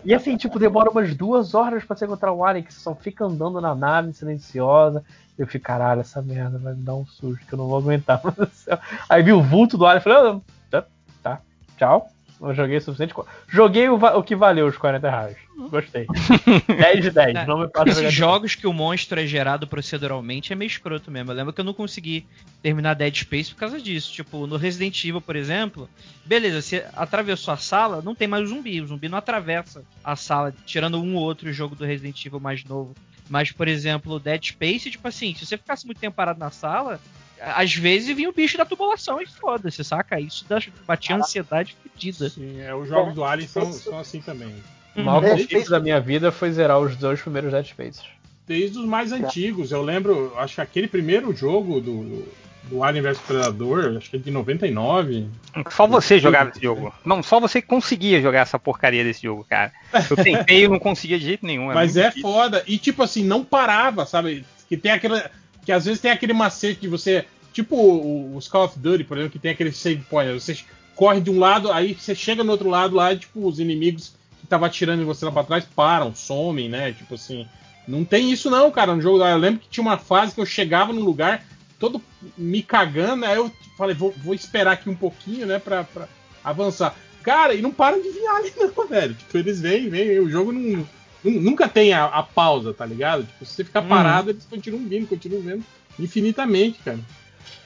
E 0.04 0.14
assim, 0.14 0.36
tipo, 0.36 0.58
demora 0.58 0.90
umas 0.90 1.14
duas 1.14 1.54
horas 1.54 1.84
pra 1.84 1.94
você 1.96 2.06
encontrar 2.06 2.32
o 2.32 2.44
Alien, 2.44 2.64
que 2.64 2.72
você 2.72 2.80
só 2.80 2.94
fica 2.94 3.24
andando 3.24 3.60
na 3.60 3.74
nave 3.74 4.12
silenciosa. 4.12 5.04
Eu 5.38 5.46
fico, 5.46 5.64
caralho, 5.64 6.00
essa 6.00 6.20
merda 6.20 6.58
vai 6.58 6.74
me 6.74 6.82
dar 6.82 6.94
um 6.94 7.06
susto 7.06 7.44
que 7.46 7.52
eu 7.52 7.58
não 7.58 7.68
vou 7.68 7.78
aguentar. 7.78 8.20
Aí 9.08 9.22
vi 9.22 9.32
o 9.32 9.42
vulto 9.42 9.76
do 9.76 9.86
Alien 9.86 10.00
e 10.00 10.02
falei, 10.02 10.40
tá, 10.70 10.84
tá, 11.22 11.40
tchau. 11.76 12.08
Eu 12.40 12.54
joguei 12.54 12.78
o 12.78 12.80
suficiente. 12.80 13.14
Joguei 13.46 13.88
o, 13.90 13.96
o 13.96 14.22
que 14.22 14.34
valeu 14.34 14.66
os 14.66 14.78
40 14.78 15.10
reais. 15.10 15.36
Gostei. 15.68 16.06
10 16.66 17.02
de 17.02 17.10
10. 17.10 17.46
Não 17.46 17.58
me 17.58 17.68
passa 17.68 17.90
Esses 17.90 18.14
jogos 18.14 18.54
que 18.54 18.66
o 18.66 18.72
monstro 18.72 19.20
é 19.20 19.26
gerado 19.26 19.66
proceduralmente 19.66 20.50
é 20.50 20.56
meio 20.56 20.68
escroto 20.68 21.10
mesmo. 21.10 21.30
Eu 21.30 21.36
lembro 21.36 21.52
que 21.52 21.60
eu 21.60 21.64
não 21.64 21.74
consegui 21.74 22.26
terminar 22.62 22.94
Dead 22.94 23.14
Space 23.14 23.52
por 23.52 23.60
causa 23.60 23.78
disso. 23.78 24.10
Tipo, 24.12 24.46
no 24.46 24.56
Resident 24.56 25.04
Evil, 25.04 25.20
por 25.20 25.36
exemplo, 25.36 25.88
beleza, 26.24 26.62
você 26.62 26.86
atravessou 26.94 27.52
a 27.52 27.58
sala, 27.58 28.00
não 28.00 28.14
tem 28.14 28.26
mais 28.26 28.44
o 28.44 28.46
zumbi. 28.46 28.80
O 28.80 28.86
zumbi 28.86 29.08
não 29.08 29.18
atravessa 29.18 29.84
a 30.02 30.16
sala, 30.16 30.54
tirando 30.64 30.98
um 30.98 31.16
ou 31.16 31.22
outro 31.22 31.52
jogo 31.52 31.74
do 31.74 31.84
Resident 31.84 32.24
Evil 32.24 32.40
mais 32.40 32.64
novo. 32.64 32.94
Mas, 33.28 33.52
por 33.52 33.68
exemplo, 33.68 34.14
o 34.14 34.18
Dead 34.18 34.42
Space, 34.42 34.90
tipo 34.90 35.06
assim, 35.06 35.34
se 35.34 35.44
você 35.44 35.58
ficasse 35.58 35.84
muito 35.84 36.00
tempo 36.00 36.16
parado 36.16 36.40
na 36.40 36.50
sala, 36.50 36.98
às 37.42 37.74
vezes 37.74 38.14
vinha 38.14 38.28
o 38.28 38.32
bicho 38.32 38.56
da 38.58 38.64
tubulação 38.64 39.20
e 39.20 39.26
foda-se, 39.26 39.82
saca? 39.84 40.20
Isso 40.20 40.44
dá- 40.48 40.60
batia 40.86 41.16
ansiedade 41.16 41.76
fodida. 41.82 42.28
Sim, 42.28 42.60
é, 42.60 42.74
os 42.74 42.88
jogos 42.88 43.14
do 43.14 43.24
Alien 43.24 43.48
são, 43.48 43.72
são 43.72 43.98
assim 43.98 44.20
também. 44.20 44.54
O 44.96 45.02
maior 45.02 45.22
conflito 45.22 45.70
da 45.70 45.80
minha 45.80 46.00
vida 46.00 46.32
foi 46.32 46.50
zerar 46.50 46.78
os 46.80 46.96
dois 46.96 47.20
primeiros 47.20 47.52
Dead 47.52 47.66
Spaces. 47.66 48.02
Desde 48.46 48.78
os 48.78 48.84
mais 48.84 49.12
antigos. 49.12 49.70
Eu 49.70 49.82
lembro, 49.82 50.32
acho 50.36 50.56
que 50.56 50.60
aquele 50.60 50.88
primeiro 50.88 51.34
jogo 51.34 51.80
do, 51.80 52.26
do 52.64 52.82
Alien 52.82 53.02
vs 53.04 53.18
Predador, 53.18 53.94
acho 53.96 54.10
que 54.10 54.16
é 54.16 54.18
de 54.18 54.30
99. 54.30 55.28
Só 55.70 55.86
você 55.86 56.18
jogava 56.18 56.50
esse 56.50 56.60
jogo. 56.60 56.92
Não, 57.04 57.22
só 57.22 57.38
você 57.38 57.62
conseguia 57.62 58.20
jogar 58.20 58.40
essa 58.40 58.58
porcaria 58.58 59.04
desse 59.04 59.22
jogo, 59.22 59.44
cara. 59.48 59.72
Eu 60.10 60.16
tentei 60.16 60.64
e 60.64 60.68
não 60.68 60.80
conseguia 60.80 61.18
de 61.18 61.24
jeito 61.26 61.46
nenhum. 61.46 61.66
Mas 61.66 61.94
muito 61.94 62.06
é 62.06 62.20
foda. 62.20 62.64
E 62.66 62.76
tipo 62.76 63.02
assim, 63.04 63.24
não 63.24 63.44
parava, 63.44 64.04
sabe? 64.04 64.44
Que 64.68 64.76
tem 64.76 64.90
aquela. 64.92 65.30
Que 65.64 65.72
às 65.72 65.84
vezes 65.84 66.00
tem 66.00 66.10
aquele 66.10 66.32
macete 66.32 66.80
de 66.80 66.88
você. 66.88 67.24
Tipo 67.52 68.36
os 68.36 68.46
Call 68.46 68.64
of 68.64 68.78
Duty, 68.78 69.04
por 69.04 69.16
exemplo, 69.16 69.32
que 69.32 69.38
tem 69.38 69.50
aquele 69.50 69.72
save 69.72 70.02
point. 70.08 70.32
Você 70.32 70.58
corre 70.94 71.20
de 71.20 71.30
um 71.30 71.38
lado, 71.38 71.72
aí 71.72 71.94
você 71.94 72.14
chega 72.14 72.44
no 72.44 72.52
outro 72.52 72.68
lado 72.68 72.94
lá, 72.94 73.12
e, 73.12 73.18
tipo, 73.18 73.46
os 73.46 73.58
inimigos 73.58 74.14
que 74.38 74.44
estavam 74.44 74.66
atirando 74.66 75.02
em 75.02 75.06
você 75.06 75.24
lá 75.24 75.32
pra 75.32 75.44
trás 75.44 75.64
param, 75.64 76.14
somem, 76.14 76.68
né? 76.68 76.92
Tipo 76.92 77.14
assim. 77.14 77.46
Não 77.88 78.04
tem 78.04 78.30
isso 78.30 78.50
não, 78.50 78.70
cara, 78.70 78.94
no 78.94 79.02
jogo. 79.02 79.24
Eu 79.24 79.36
lembro 79.36 79.60
que 79.60 79.68
tinha 79.68 79.82
uma 79.82 79.98
fase 79.98 80.34
que 80.34 80.40
eu 80.40 80.46
chegava 80.46 80.92
num 80.92 81.02
lugar 81.02 81.44
todo 81.80 82.00
me 82.36 82.62
cagando, 82.62 83.24
aí 83.24 83.36
eu 83.36 83.50
falei, 83.76 83.96
vou, 83.96 84.14
vou 84.22 84.34
esperar 84.34 84.72
aqui 84.72 84.88
um 84.88 84.94
pouquinho, 84.94 85.46
né, 85.46 85.58
pra, 85.58 85.82
pra 85.82 86.06
avançar. 86.44 86.94
Cara, 87.22 87.54
e 87.54 87.62
não 87.62 87.72
para 87.72 88.00
de 88.00 88.10
vir 88.10 88.26
alien 88.26 88.52
não, 88.76 88.86
velho. 88.86 89.14
Tipo, 89.14 89.38
eles 89.38 89.60
vêm, 89.60 89.88
vêm, 89.88 90.20
o 90.20 90.30
jogo 90.30 90.52
não, 90.52 90.86
nunca 91.24 91.68
tem 91.68 91.92
a, 91.92 92.04
a 92.06 92.22
pausa, 92.22 92.72
tá 92.72 92.86
ligado? 92.86 93.24
Tipo, 93.24 93.44
se 93.44 93.52
você 93.54 93.64
ficar 93.64 93.82
Uhum. 93.82 93.88
parado, 93.88 94.30
eles 94.30 94.44
continuam 94.44 94.86
vindo, 94.88 95.06
continuam 95.06 95.42
vindo 95.42 95.64
infinitamente, 95.98 96.78
cara. 96.84 96.98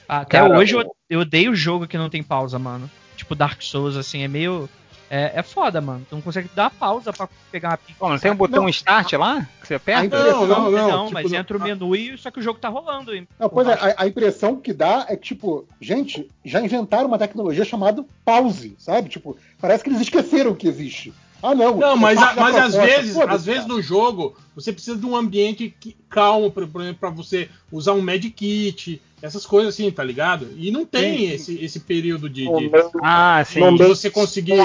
Até 0.07 0.39
Cara, 0.39 0.57
hoje 0.57 0.75
eu, 0.75 0.95
eu 1.09 1.19
odeio 1.21 1.55
jogo 1.55 1.87
que 1.87 1.97
não 1.97 2.09
tem 2.09 2.21
pausa, 2.21 2.59
mano. 2.59 2.89
Tipo 3.15 3.33
Dark 3.33 3.61
Souls, 3.61 3.95
assim, 3.95 4.21
é 4.23 4.27
meio. 4.27 4.69
É, 5.09 5.33
é 5.35 5.43
foda, 5.43 5.79
mano. 5.79 6.05
Tu 6.09 6.15
não 6.15 6.21
consegue 6.21 6.49
dar 6.55 6.69
pausa 6.71 7.13
pra 7.13 7.29
pegar 7.51 7.69
uma 7.69 7.77
pizza. 7.77 8.07
Não 8.07 8.17
tem 8.17 8.31
um 8.31 8.35
botão 8.35 8.67
start 8.69 9.13
lá 9.13 9.47
que 9.61 9.67
você 9.67 9.75
aperta? 9.75 10.17
Não, 10.17 10.47
não, 10.47 10.71
não, 10.71 11.01
tipo, 11.05 11.13
mas 11.13 11.31
não- 11.31 11.39
entra 11.39 11.57
o 11.57 11.61
menu 11.61 11.95
e 11.95 12.17
só 12.17 12.31
que 12.31 12.39
o 12.39 12.41
jogo 12.41 12.59
tá 12.59 12.69
rolando. 12.69 13.13
hein? 13.13 13.27
Não, 13.39 13.47
pois 13.47 13.67
é, 13.67 13.73
a, 13.73 13.95
a 14.03 14.07
impressão 14.07 14.59
que 14.59 14.73
dá 14.73 15.05
é 15.07 15.15
que, 15.15 15.27
tipo, 15.27 15.67
gente, 15.79 16.29
já 16.43 16.59
inventaram 16.59 17.07
uma 17.07 17.19
tecnologia 17.19 17.63
chamada 17.63 18.03
pause, 18.25 18.75
sabe? 18.79 19.07
Tipo, 19.09 19.37
parece 19.61 19.83
que 19.83 19.89
eles 19.89 20.01
esqueceram 20.01 20.55
que 20.55 20.67
existe. 20.67 21.13
Ah, 21.45 21.53
não. 21.55 21.77
Não, 21.77 21.95
mas, 21.97 22.17
é 22.17 22.21
da 22.21 22.33
mas 22.35 22.55
às 22.55 22.73
vezes, 22.75 23.17
às 23.17 23.45
vezes 23.45 23.65
no 23.67 23.81
jogo, 23.81 24.35
você 24.55 24.71
precisa 24.73 24.97
de 24.97 25.05
um 25.05 25.15
ambiente 25.15 25.73
que- 25.79 25.95
calmo, 26.09 26.49
por 26.49 26.63
exemplo, 26.63 26.97
pra 26.99 27.09
você 27.09 27.49
usar 27.71 27.93
um 27.93 28.01
medkit, 28.01 29.01
essas 29.21 29.45
coisas 29.45 29.73
assim, 29.73 29.91
tá 29.91 30.03
ligado? 30.03 30.47
E 30.57 30.71
não 30.71 30.85
tem 30.85 31.17
Sim. 31.27 31.33
esse, 31.33 31.63
esse 31.63 31.79
período 31.81 32.29
de, 32.29 32.45
de, 32.45 32.71
Ah, 33.03 33.43
sim. 33.45 33.75
de 33.75 33.83
você 33.83 34.09
conseguir. 34.09 34.57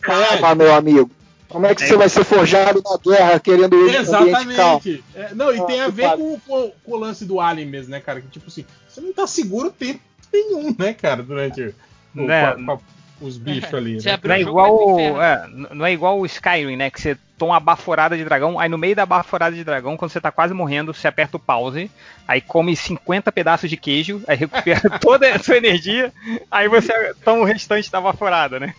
Calma, 0.00 0.54
meu 0.54 0.74
amigo. 0.74 1.10
Como 1.48 1.66
é 1.66 1.74
que 1.74 1.86
você 1.86 1.96
vai 1.96 2.08
ser 2.10 2.24
forjado 2.24 2.82
na 2.84 2.98
guerra 2.98 3.40
querendo 3.40 3.74
ir 3.74 3.78
no 3.78 3.88
ambiente 3.88 4.06
calmo? 4.06 4.28
Exatamente. 4.28 5.04
É, 5.14 5.34
não, 5.34 5.54
e 5.54 5.58
Ah, 5.60 5.64
tem 5.64 5.80
a 5.80 5.86
que 5.86 5.90
ver 5.92 6.10
com, 6.16 6.38
com- 6.40 6.72
com 6.84 6.92
o 6.92 6.96
lance 6.98 7.24
do 7.24 7.40
Alien 7.40 7.66
mesmo, 7.66 7.90
né, 7.90 8.00
cara? 8.00 8.20
Que 8.20 8.28
tipo 8.28 8.46
assim, 8.48 8.66
você 8.86 9.00
não 9.00 9.12
tá 9.14 9.26
seguro 9.26 9.70
tempo 9.70 10.00
nenhum, 10.30 10.74
né, 10.78 10.92
cara, 10.92 11.22
durante 11.22 11.62
o, 11.62 12.22
Né? 12.22 12.52
com 12.52 12.60
a- 12.60 12.64
com 12.66 12.72
a- 12.72 12.97
os 13.20 13.36
bichos 13.36 13.72
ali. 13.74 13.96
Né? 13.96 14.18
Não 14.22 14.34
é 14.34 14.40
igual, 14.40 15.00
é, 15.00 15.48
não 15.48 15.86
é 15.86 15.92
igual 15.92 16.18
o 16.18 16.26
Skyrim, 16.26 16.76
né? 16.76 16.90
Que 16.90 17.00
você 17.00 17.18
toma 17.38 17.52
uma 17.52 17.60
baforada 17.60 18.16
de 18.16 18.24
dragão, 18.24 18.58
aí 18.58 18.68
no 18.68 18.76
meio 18.76 18.96
da 18.96 19.06
baforada 19.06 19.54
de 19.54 19.62
dragão, 19.62 19.96
quando 19.96 20.10
você 20.10 20.20
tá 20.20 20.32
quase 20.32 20.52
morrendo, 20.52 20.92
você 20.92 21.06
aperta 21.06 21.36
o 21.36 21.40
pause, 21.40 21.88
aí 22.26 22.40
come 22.40 22.74
50 22.74 23.30
pedaços 23.30 23.70
de 23.70 23.76
queijo, 23.76 24.20
aí 24.26 24.36
recupera 24.36 24.90
toda 24.98 25.32
a 25.32 25.38
sua 25.38 25.56
energia, 25.56 26.12
aí 26.50 26.68
você 26.68 27.14
toma 27.24 27.42
o 27.42 27.44
restante 27.44 27.92
da 27.92 28.00
baforada, 28.00 28.58
né? 28.58 28.74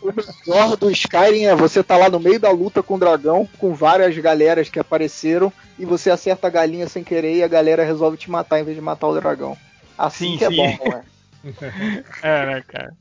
O 0.00 0.12
melhor 0.46 0.76
do 0.76 0.90
Skyrim 0.92 1.46
é 1.46 1.56
você 1.56 1.82
tá 1.82 1.96
lá 1.96 2.08
no 2.08 2.20
meio 2.20 2.38
da 2.38 2.50
luta 2.50 2.84
com 2.84 2.94
o 2.94 2.98
dragão, 3.00 3.48
com 3.58 3.74
várias 3.74 4.16
galeras 4.16 4.68
que 4.68 4.78
apareceram, 4.78 5.52
e 5.76 5.84
você 5.84 6.08
acerta 6.08 6.46
a 6.46 6.50
galinha 6.50 6.88
sem 6.88 7.02
querer 7.02 7.34
e 7.34 7.42
a 7.42 7.48
galera 7.48 7.84
resolve 7.84 8.16
te 8.16 8.30
matar 8.30 8.60
em 8.60 8.64
vez 8.64 8.76
de 8.76 8.82
matar 8.82 9.08
o 9.08 9.20
dragão. 9.20 9.58
Assim 9.98 10.32
Sim, 10.32 10.38
que 10.38 10.44
é 10.44 10.50
sim. 10.50 10.56
bom, 10.56 10.88
né? 10.88 11.02
É, 12.22 12.46
né, 12.46 12.64
cara? 12.66 12.92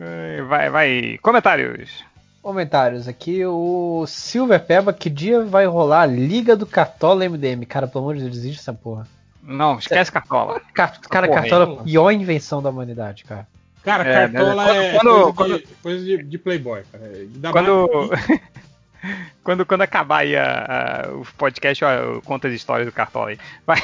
É, 0.00 0.42
Vai, 0.42 0.70
vai. 0.70 1.18
Comentários. 1.22 2.04
Comentários 2.42 3.06
aqui, 3.06 3.44
o 3.44 4.04
Silver 4.06 4.64
Peba, 4.64 4.94
que 4.94 5.10
dia 5.10 5.44
vai 5.44 5.66
rolar 5.66 6.02
a 6.02 6.06
Liga 6.06 6.56
do 6.56 6.64
Cartola 6.64 7.28
MDM? 7.28 7.66
Cara, 7.66 7.86
pelo 7.86 8.04
amor 8.04 8.16
de 8.16 8.22
Deus, 8.22 8.36
existe 8.38 8.60
essa 8.60 8.72
porra. 8.72 9.06
Não, 9.42 9.78
esquece 9.78 10.10
Cartola. 10.10 10.58
Car- 10.72 10.98
cara, 11.02 11.26
Porra, 11.28 11.40
Cartola 11.42 11.80
é 11.80 11.84
pior 11.84 12.10
invenção 12.12 12.62
da 12.62 12.70
humanidade, 12.70 13.24
cara. 13.24 13.46
Cara, 13.82 14.08
É, 14.08 14.28
cartola 14.28 14.64
né? 14.64 14.86
é 14.86 14.98
Quando- 14.98 15.34
coisa, 15.34 15.58
de, 15.58 15.62
quando- 15.64 15.76
coisa 15.82 16.04
de, 16.04 16.22
de 16.22 16.38
playboy, 16.38 16.82
cara. 16.90 17.04
Ainda 17.04 17.52
Quando, 17.52 17.88
quando, 19.42 19.64
quando 19.66 19.82
acabar 19.82 20.18
aí 20.18 20.36
a, 20.36 21.04
a- 21.06 21.12
o 21.12 21.24
podcast, 21.36 21.84
ó, 21.84 21.90
eu 21.92 22.22
conto 22.22 22.46
as 22.46 22.52
histórias 22.52 22.86
do 22.86 22.92
Cartola 22.92 23.30
aí. 23.30 23.38
Vai, 23.66 23.78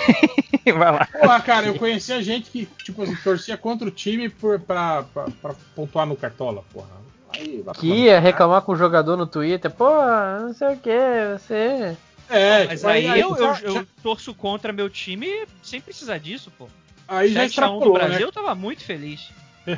vai 0.72 0.92
lá. 0.92 1.06
Porra, 1.06 1.40
cara, 1.40 1.66
eu 1.66 1.74
conhecia 1.78 2.22
gente 2.22 2.50
que, 2.50 2.66
tipo 2.84 3.02
assim, 3.02 3.14
torcia 3.16 3.56
contra 3.56 3.86
o 3.86 3.90
time 3.90 4.28
por, 4.28 4.58
pra, 4.60 5.04
pra, 5.04 5.26
pra 5.40 5.54
pontuar 5.74 6.06
no 6.06 6.16
cartola, 6.16 6.64
porra. 6.72 6.88
Aí, 7.34 7.62
Que 7.74 7.86
ia 8.04 8.18
reclamar 8.18 8.62
com 8.62 8.72
o 8.72 8.76
jogador 8.76 9.16
no 9.16 9.26
Twitter, 9.26 9.70
pô, 9.70 9.88
não 10.40 10.52
sei 10.54 10.68
o 10.74 10.76
que, 10.78 10.90
você. 11.38 11.96
É, 12.28 12.64
Mas 12.66 12.80
tipo, 12.80 12.90
aí 12.90 13.06
eu, 13.20 13.36
eu, 13.36 13.36
já- 13.54 13.60
eu 13.62 13.74
já- 13.74 13.84
torço 14.02 14.34
contra 14.34 14.72
meu 14.72 14.90
time 14.90 15.46
sem 15.62 15.80
precisar 15.80 16.18
disso, 16.18 16.50
pô. 16.58 16.68
Aí 17.06 17.32
já 17.32 17.40
7 17.40 17.40
a 17.40 17.42
1 17.42 17.46
extrapolou, 17.46 17.84
do 17.84 17.92
Brasil, 17.92 18.18
né? 18.18 18.24
eu 18.24 18.32
tava 18.32 18.54
muito 18.54 18.82
feliz. 18.84 19.30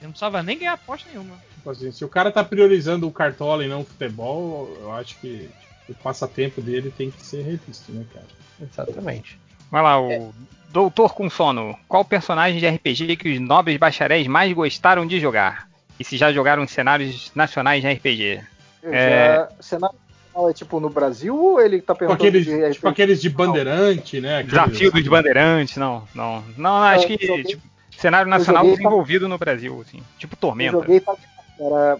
eu 0.00 0.04
não 0.04 0.10
precisava 0.10 0.42
nem 0.42 0.58
ganhar 0.58 0.72
aposta 0.74 1.08
nenhuma. 1.10 1.36
Tipo 1.56 1.70
assim, 1.70 1.92
se 1.92 2.04
o 2.04 2.08
cara 2.08 2.30
tá 2.32 2.42
priorizando 2.42 3.06
o 3.06 3.12
cartola 3.12 3.64
e 3.64 3.68
não 3.68 3.80
o 3.80 3.84
futebol, 3.84 4.76
eu 4.80 4.92
acho 4.92 5.16
que 5.20 5.48
tipo, 5.60 5.92
o 5.92 5.94
passatempo 5.94 6.60
dele 6.60 6.92
tem 6.96 7.10
que 7.10 7.22
ser 7.24 7.42
revisto, 7.42 7.92
né, 7.92 8.04
cara? 8.12 8.26
Exatamente. 8.60 9.38
Vai 9.70 9.82
lá, 9.82 10.00
o 10.00 10.32
Doutor 10.70 11.14
com 11.14 11.28
Sono. 11.28 11.76
Qual 11.88 12.04
personagem 12.04 12.58
de 12.60 12.66
RPG 12.68 13.16
que 13.16 13.32
os 13.32 13.40
nobres 13.40 13.76
bacharéis 13.76 14.26
mais 14.26 14.52
gostaram 14.52 15.06
de 15.06 15.18
jogar? 15.20 15.68
E 15.98 16.04
se 16.04 16.16
já 16.16 16.32
jogaram 16.32 16.66
cenários 16.66 17.30
nacionais 17.34 17.82
de 17.82 17.88
RPG? 17.92 18.40
Eu 18.82 18.94
É. 18.94 19.34
já- 19.36 19.48
Cenário 19.60 19.96
nacional 20.26 20.50
é 20.50 20.52
tipo 20.54 20.80
no 20.80 20.88
Brasil 20.88 21.36
ou 21.36 21.60
ele 21.60 21.80
tá 21.82 21.92
Tipo 21.92 22.06
perguntando 22.06 22.28
aqueles, 22.28 22.44
de 22.46 22.54
RPG? 22.54 22.74
tipo 22.74 22.88
aqueles 22.88 23.20
de 23.20 23.28
bandeirante, 23.28 24.20
né? 24.20 24.38
aqueles- 24.38 24.50
Desafio 24.52 24.92
dos 24.92 25.08
bandeirantes? 25.08 25.76
Não, 25.76 26.08
não. 26.14 26.42
Não, 26.56 26.76
acho 26.82 27.04
Eu 27.12 27.18
que 27.18 27.26
joguei- 27.26 27.44
tipo, 27.44 27.62
cenário 28.00 28.26
eu 28.26 28.30
nacional 28.30 28.64
desenvolvido 28.64 29.28
no 29.28 29.38
Brasil, 29.38 29.82
assim. 29.86 30.02
Tipo 30.18 30.34
Eu 30.34 30.38
Tormenta. 30.38 30.72
joguei 30.72 31.02
era, 31.58 31.98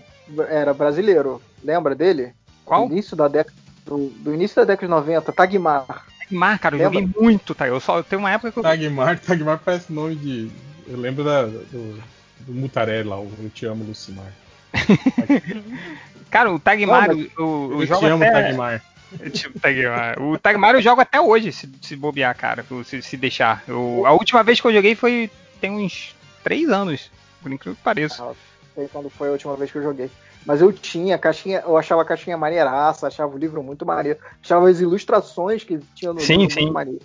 era 0.48 0.74
brasileiro, 0.74 1.40
lembra 1.62 1.94
dele? 1.94 2.32
Qual? 2.64 2.86
Do 2.86 2.92
início 2.92 3.16
da 3.16 3.28
década 3.28 3.56
do, 3.84 4.08
do 4.20 4.34
início 4.34 4.56
da 4.56 4.64
década 4.64 4.86
de 4.86 4.90
90, 4.90 5.32
Tagmar. 5.32 6.06
Tagmar, 6.20 6.58
cara, 6.60 6.76
eu 6.76 6.78
Lembra? 6.90 7.00
joguei 7.00 7.14
muito, 7.20 7.54
tá? 7.54 7.66
Eu 7.66 7.80
só 7.80 8.02
tenho 8.02 8.20
uma 8.20 8.30
época 8.30 8.52
que 8.52 8.58
eu. 8.58 8.62
Tagmar, 8.62 9.18
Tagmar 9.20 9.58
parece 9.64 9.92
nome 9.92 10.14
de. 10.16 10.50
Eu 10.86 10.96
lembro 10.98 11.24
da, 11.24 11.42
do, 11.44 12.02
do 12.40 12.52
Mutarelli 12.52 13.08
lá, 13.08 13.18
o 13.18 13.30
Eu 13.42 13.50
Te 13.50 13.66
Amo 13.66 13.84
Lucimar. 13.84 14.32
Cara, 16.30 16.52
o 16.52 16.58
Tagmar, 16.60 17.08
Não, 17.08 17.16
mas 17.16 17.28
o, 17.38 17.42
o 17.76 17.82
eu 17.82 17.86
jogo 17.86 18.00
te 18.00 18.06
amo, 18.06 18.24
até... 18.24 18.42
Tagmar. 18.42 18.82
Tipo, 19.32 19.58
Tagmar. 19.58 20.22
O 20.22 20.38
Tagmar 20.38 20.74
eu 20.76 20.82
jogo 20.82 21.00
até 21.00 21.20
hoje, 21.20 21.50
se, 21.50 21.68
se 21.82 21.96
bobear, 21.96 22.36
cara, 22.36 22.64
se, 22.84 23.02
se 23.02 23.16
deixar. 23.16 23.64
Eu- 23.66 24.04
a 24.06 24.12
última 24.12 24.42
vez 24.44 24.60
que 24.60 24.66
eu 24.68 24.72
joguei 24.72 24.94
foi 24.94 25.28
tem 25.60 25.70
uns 25.70 26.14
três 26.42 26.68
anos, 26.70 27.10
por 27.42 27.52
incrível 27.52 27.76
que 27.76 27.82
pareça. 27.82 28.24
Não 28.24 28.34
sei 28.74 28.88
quando 28.88 29.10
foi 29.10 29.28
a 29.28 29.32
última 29.32 29.56
vez 29.56 29.70
que 29.70 29.78
eu 29.78 29.82
joguei. 29.82 30.10
Mas 30.46 30.60
eu 30.62 30.72
tinha 30.72 31.16
a 31.16 31.18
caixinha, 31.18 31.62
eu 31.66 31.76
achava 31.76 32.00
a 32.02 32.04
caixinha 32.04 32.36
maneiraça, 32.36 33.06
achava 33.06 33.34
o 33.34 33.38
livro 33.38 33.62
muito 33.62 33.84
maneiro. 33.84 34.18
Achava 34.42 34.68
as 34.70 34.80
ilustrações 34.80 35.62
que 35.62 35.78
tinha 35.94 36.12
no 36.12 36.20
Sim, 36.20 36.38
livro 36.38 36.54
sim. 36.54 36.60
muito 36.62 36.72
maneiro. 36.74 37.00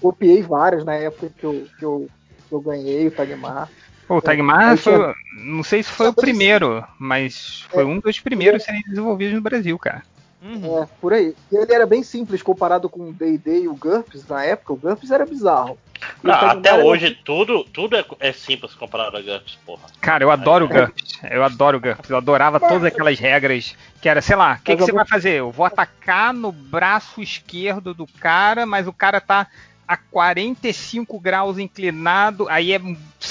Copiei 0.00 0.42
várias 0.42 0.84
na 0.84 0.94
época 0.94 1.28
que 1.36 1.44
eu, 1.44 1.66
que 1.76 1.84
eu, 1.84 2.08
que 2.48 2.54
eu 2.54 2.60
ganhei 2.60 3.08
o 3.08 3.10
Tagmar. 3.10 3.68
Pô, 4.06 4.18
o 4.18 4.22
Tagmar 4.22 4.70
Aí 4.70 4.76
foi. 4.76 4.94
tinha- 4.94 5.14
Não 5.44 5.62
sei 5.64 5.82
se 5.82 5.90
foi 5.90 6.08
o 6.08 6.14
primeiro, 6.14 6.84
mas 7.00 7.66
foi 7.70 7.84
um 7.84 7.98
dos 7.98 8.20
primeiros 8.20 8.62
a 8.62 8.66
serem 8.66 8.82
desenvolvidos 8.88 9.34
no 9.34 9.40
Brasil, 9.42 9.76
cara. 9.78 10.02
É, 10.40 10.86
por 11.00 11.12
aí. 11.12 11.34
E 11.50 11.56
ele 11.56 11.72
era 11.74 11.84
bem 11.84 12.02
simples 12.02 12.42
comparado 12.42 12.88
com 12.88 13.08
o 13.08 13.12
D&D 13.12 13.62
e 13.62 13.68
o 13.68 13.74
GURPS 13.74 14.26
na 14.28 14.44
época. 14.44 14.72
O 14.72 14.76
GURPS 14.76 15.10
era 15.10 15.26
bizarro. 15.26 15.76
E 16.22 16.28
o 16.28 16.32
Ah, 16.32 16.52
até 16.52 16.68
era- 16.70 16.84
hoje, 16.84 17.10
tudo, 17.24 17.64
tudo 17.64 17.96
é, 17.96 18.04
é 18.20 18.32
simples 18.32 18.72
comparado 18.72 19.16
a 19.16 19.20
GURPS, 19.20 19.58
porra. 19.66 19.82
Cara, 20.00 20.22
eu 20.22 20.30
adoro 20.30 20.66
o 20.66 20.68
GURPS. 20.68 21.18
Eu 21.28 21.42
adoro 21.42 21.78
o 21.78 21.80
GURPS. 21.80 22.08
Eu 22.08 22.16
adorava 22.16 22.60
todas 22.60 22.84
aquelas 22.84 23.18
regras 23.18 23.74
que 24.00 24.08
era, 24.08 24.22
sei 24.22 24.36
lá, 24.36 24.58
o 24.60 24.62
que, 24.62 24.76
que 24.76 24.82
você 24.82 24.92
vai 24.92 25.04
fazer? 25.04 25.32
Eu 25.40 25.50
vou 25.50 25.66
atacar 25.66 26.32
no 26.32 26.52
braço 26.52 27.20
esquerdo 27.20 27.92
do 27.92 28.06
cara, 28.06 28.64
mas 28.64 28.86
o 28.86 28.92
cara 28.92 29.20
tá 29.20 29.48
a 29.88 29.96
45 29.96 31.18
graus 31.18 31.56
inclinado, 31.58 32.46
aí 32.50 32.72
é 32.72 32.80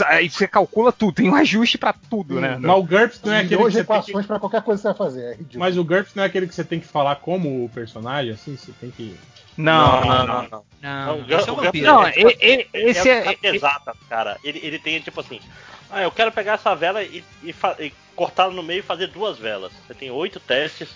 aí 0.08 0.28
você 0.28 0.48
calcula 0.48 0.92
tudo, 0.92 1.14
tem 1.14 1.30
um 1.30 1.36
ajuste 1.36 1.78
pra 1.78 1.94
tudo, 1.94 2.42
né? 2.42 2.58
Mas 2.60 2.76
o 2.76 2.84
GURPS 2.84 3.22
não 3.24 3.34
é 3.34 3.40
aquele 3.42 3.58
que 3.58 3.64
você 3.64 3.72
tem 3.74 3.82
equações 3.84 4.26
que... 4.26 4.28
pra 4.28 4.40
qualquer 4.40 4.64
coisa 4.64 4.82
que 4.82 4.88
você 4.88 4.98
vai 4.98 5.08
fazer. 5.08 5.34
É. 5.54 5.58
Mas 5.58 5.78
o 5.78 5.84
GURPS 5.84 6.16
não 6.16 6.24
é 6.24 6.26
aquele 6.26 6.48
que 6.48 6.56
você 6.56 6.64
tem 6.64 6.80
que 6.80 6.88
falar 6.88 7.18
como 7.18 7.64
o 7.64 7.70
personagem, 7.70 8.32
assim, 8.32 8.58
você 8.58 8.72
tem 8.72 8.90
que... 8.90 9.16
Não, 9.56 10.02
não, 10.02 10.28
não. 10.28 10.48
não. 10.50 10.66
Não, 10.82 11.20
o 11.20 11.32
esse 11.32 11.50
é 11.50 11.54
GURPS 11.54 11.80
é-. 11.80 11.82
Não, 11.84 12.08
é- 12.08 12.14
esse 12.74 13.10
é- 13.10 13.38
exata, 13.44 13.94
cara. 14.10 14.38
Ele, 14.44 14.60
ele 14.64 14.80
tem 14.80 15.00
tipo 15.00 15.20
assim, 15.20 15.40
ah, 15.92 16.02
eu 16.02 16.12
quero 16.12 16.32
pegar 16.32 16.54
essa 16.54 16.76
vela 16.76 17.04
e, 17.04 17.24
e, 17.44 17.56
e 17.80 17.94
cortá-la 18.16 18.52
no 18.54 18.64
meio 18.64 18.80
e 18.80 18.84
fazer 18.84 19.08
duas 19.08 19.38
velas. 19.38 19.72
Você 19.86 19.94
tem 19.94 20.10
oito 20.10 20.40
testes. 20.40 20.90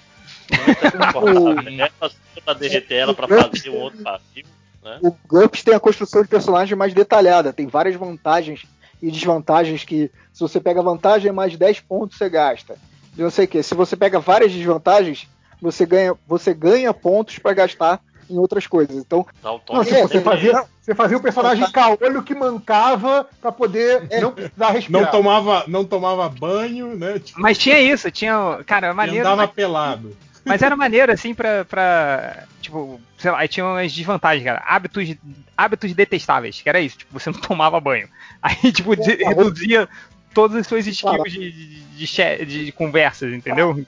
Você 0.50 0.76
tem 0.76 0.92
que 0.92 0.98
cortar 1.14 1.60
a 1.60 1.62
vela, 1.62 2.12
pra 2.44 2.54
derreter 2.56 2.96
ela 2.96 3.14
pra 3.14 3.28
fazer 3.28 3.70
um 3.70 3.76
outro 3.78 4.02
vazio. 4.02 4.46
Né? 4.84 5.00
O 5.02 5.12
GURPS 5.28 5.64
tem 5.64 5.74
a 5.74 5.80
construção 5.80 6.22
de 6.24 6.28
personagem 6.28 6.76
mais 6.76 6.94
detalhada, 6.94 7.54
tem 7.54 7.68
várias 7.68 7.96
vantagens 7.96 8.66
e 9.02 9.10
desvantagens 9.12 9.84
que 9.84 10.12
se 10.34 10.40
você 10.42 10.60
pega 10.60 10.82
vantagem, 10.82 11.32
mais 11.32 11.56
10 11.58 11.80
pontos 11.82 12.18
você 12.18 12.30
gasta. 12.30 12.76
De 13.14 13.22
não 13.22 13.30
sei 13.30 13.46
o 13.46 13.48
que. 13.48 13.62
Se 13.64 13.74
você 13.76 13.96
pega 13.96 14.20
várias 14.20 14.52
desvantagens, 14.52 15.28
você 15.62 15.86
ganha, 15.86 16.16
você 16.28 16.54
ganha 16.54 16.94
pontos 16.94 17.38
para 17.40 17.54
gastar 17.54 18.00
em 18.30 18.38
outras 18.38 18.66
coisas. 18.66 18.96
Então, 18.96 19.26
Não, 19.44 19.60
tipo, 19.60 19.74
você, 19.76 20.02
poder. 20.04 20.22
fazia, 20.22 20.64
você 20.82 20.96
fazia 20.96 21.18
o 21.18 21.22
personagem 21.22 21.70
caolho 21.72 22.24
que 22.24 22.34
mancava 22.34 23.28
pra 23.42 23.52
poder 23.52 24.08
não 24.22 24.32
precisar 24.32 24.72
respirar. 24.72 25.02
Não 25.04 25.12
tomava, 25.12 25.64
não 25.68 25.84
tomava 25.84 26.30
banho, 26.30 26.96
né? 26.96 27.20
Tipo, 27.20 27.42
Mas 27.42 27.58
tinha 27.58 27.80
isso, 27.82 28.10
tinha. 28.10 28.64
Cara, 28.66 28.92
e 28.92 28.94
maneiro. 28.94 29.20
andava 29.28 29.44
mas- 29.44 29.52
pelado. 29.52 30.16
Mas 30.44 30.62
era 30.62 30.76
maneiro, 30.76 31.12
assim, 31.12 31.34
pra, 31.34 31.64
pra. 31.66 32.44
Tipo, 32.62 33.00
sei 33.18 33.32
lá, 33.32 33.40
aí 33.40 33.48
tinha 33.48 33.66
umas 33.66 33.94
desvantagens, 33.94 34.44
cara. 34.44 34.64
Hábitos, 34.66 35.16
hábitos 35.56 35.94
detestáveis, 35.94 36.62
que 36.62 36.68
era 36.70 36.82
isso, 36.82 36.98
tipo, 37.00 37.14
você 37.14 37.30
não 37.30 37.40
tomava 37.42 37.80
banho. 37.80 38.10
Aí, 38.42 38.72
tipo, 38.72 38.96
de- 38.96 39.24
reduzia 39.24 39.88
todas 40.34 40.58
as 40.58 40.68
suas 40.68 40.88
skills 40.88 41.32
de, 41.32 41.52
de, 41.52 42.46
de, 42.46 42.66
de 42.66 42.72
conversas, 42.72 43.34
entendeu? 43.34 43.86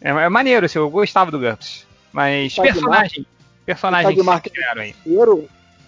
É, 0.00 0.10
é 0.10 0.28
maneiro, 0.28 0.66
assim, 0.66 0.78
eu 0.78 0.90
gostava 0.90 1.30
do 1.30 1.38
GURPS. 1.38 1.86
Mas 2.12 2.54
personagem. 2.54 3.26
Personagem 3.64 4.16
que 4.42 4.50
criaram 4.50 4.82
aí. 4.82 4.94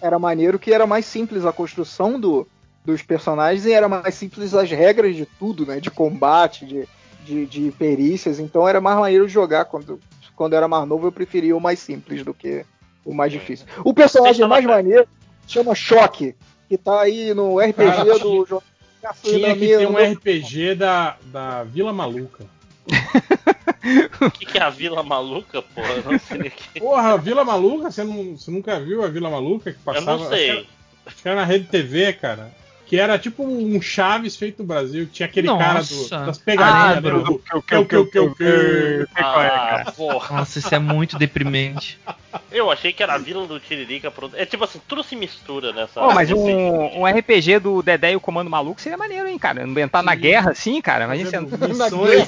Era 0.01 0.17
maneiro 0.17 0.57
que 0.57 0.73
era 0.73 0.87
mais 0.87 1.05
simples 1.05 1.45
a 1.45 1.51
construção 1.51 2.19
do, 2.19 2.47
dos 2.85 3.01
personagens 3.01 3.65
e 3.65 3.73
era 3.73 3.89
mais 3.89 4.15
simples 4.15 4.53
as 4.53 4.69
regras 4.69 5.15
de 5.15 5.25
tudo, 5.25 5.65
né? 5.65 5.79
De 5.79 5.91
combate, 5.91 6.65
de, 6.65 6.87
de, 7.25 7.45
de 7.45 7.71
perícias. 7.71 8.39
Então 8.39 8.67
era 8.67 8.79
mais 8.79 8.97
maneiro 8.97 9.27
jogar. 9.27 9.65
Quando, 9.65 9.99
quando 10.35 10.53
era 10.53 10.67
mais 10.67 10.87
novo, 10.87 11.07
eu 11.07 11.11
preferia 11.11 11.55
o 11.55 11.61
mais 11.61 11.79
simples 11.79 12.23
do 12.23 12.33
que 12.33 12.65
o 13.03 13.13
mais 13.13 13.31
difícil. 13.31 13.65
O 13.83 13.93
personagem 13.93 14.47
mais 14.47 14.63
maneiro 14.63 15.07
chama 15.47 15.75
Choque, 15.75 16.35
que 16.69 16.77
tá 16.77 17.01
aí 17.01 17.33
no 17.33 17.59
RPG 17.59 17.73
Cara, 17.73 18.19
do 18.19 18.45
jogo. 18.45 18.63
Tinha 19.21 19.53
que 19.53 19.67
ter 19.67 19.87
um 19.87 19.97
RPG 19.97 20.75
da, 20.75 21.17
da 21.25 21.63
Vila 21.63 21.91
Maluca. 21.91 22.45
O 24.19 24.31
que, 24.31 24.47
que 24.47 24.57
é 24.57 24.61
a 24.63 24.69
Vila 24.71 25.03
Maluca, 25.03 25.61
porra? 25.61 25.89
Eu 25.89 26.11
Não 26.11 26.19
sei 26.19 26.41
o 26.41 26.51
que. 26.51 26.79
Porra, 26.79 27.13
a 27.13 27.17
Vila 27.17 27.45
Maluca, 27.45 27.91
você, 27.91 28.03
não, 28.03 28.35
você 28.35 28.49
nunca 28.49 28.79
viu 28.79 29.03
a 29.03 29.07
Vila 29.07 29.29
Maluca 29.29 29.71
que 29.71 29.77
passava? 29.79 30.11
Eu 30.13 30.17
não 30.17 30.29
sei. 30.29 30.49
Acho 30.49 30.59
que, 30.61 30.67
era, 30.67 30.67
acho 31.05 31.21
que 31.21 31.27
era 31.27 31.39
na 31.39 31.45
Rede 31.45 31.67
TV, 31.67 32.13
cara. 32.13 32.51
Que 32.85 32.99
era 32.99 33.17
tipo 33.17 33.43
um 33.43 33.81
Chaves 33.81 34.35
feito 34.35 34.59
no 34.61 34.67
Brasil. 34.67 35.05
que 35.07 35.11
Tinha 35.13 35.25
aquele 35.27 35.47
cara 35.47 35.81
do, 35.81 35.95
Nossa. 35.95 36.19
das 36.25 36.37
pegadinhas, 36.37 36.97
Ah, 36.97 37.01
né? 37.01 37.09
Do, 37.09 37.39
que, 37.39 37.61
que, 37.61 37.85
que, 37.85 38.05
que, 38.05 38.35
que, 38.35 39.05
Ah, 39.15 39.91
porra. 39.95 40.37
Nossa, 40.37 40.59
isso 40.59 40.75
é 40.75 40.77
muito 40.77 41.17
deprimente. 41.17 41.99
Eu 42.51 42.69
achei 42.69 42.93
que 42.93 43.01
era 43.01 43.15
a 43.15 43.17
Vila 43.17 43.47
do 43.47 43.59
Tiririca. 43.59 44.11
pro- 44.11 44.29
É 44.35 44.45
tipo 44.45 44.63
assim, 44.63 44.79
tudo 44.87 45.03
se 45.03 45.15
mistura 45.15 45.73
nessa. 45.73 45.99
Pô, 45.99 46.13
mas 46.13 46.31
um, 46.31 46.99
um 46.99 47.05
RPG 47.07 47.57
do 47.59 47.81
Dedé 47.81 48.11
e 48.11 48.15
o 48.15 48.19
Comando 48.19 48.49
Maluco 48.51 48.79
seria 48.79 48.97
maneiro, 48.97 49.27
hein, 49.27 49.39
cara? 49.39 49.63
Ambientar 49.63 50.03
na 50.03 50.13
guerra, 50.13 50.51
assim, 50.51 50.79
cara. 50.79 51.05
Imagina 51.05 51.41
você 51.41 51.67
missões. 51.67 52.27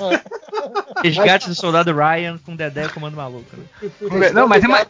Resgate 1.04 1.48
do 1.50 1.56
soldado 1.56 1.94
Ryan 1.96 2.38
com 2.40 2.56
Dedé 2.56 2.86
e 2.86 2.90
Comando 2.90 3.16
Maluco. 3.16 3.46
né? 3.56 4.32
Não, 4.32 4.48
mas, 4.48 4.64
ima- 4.64 4.88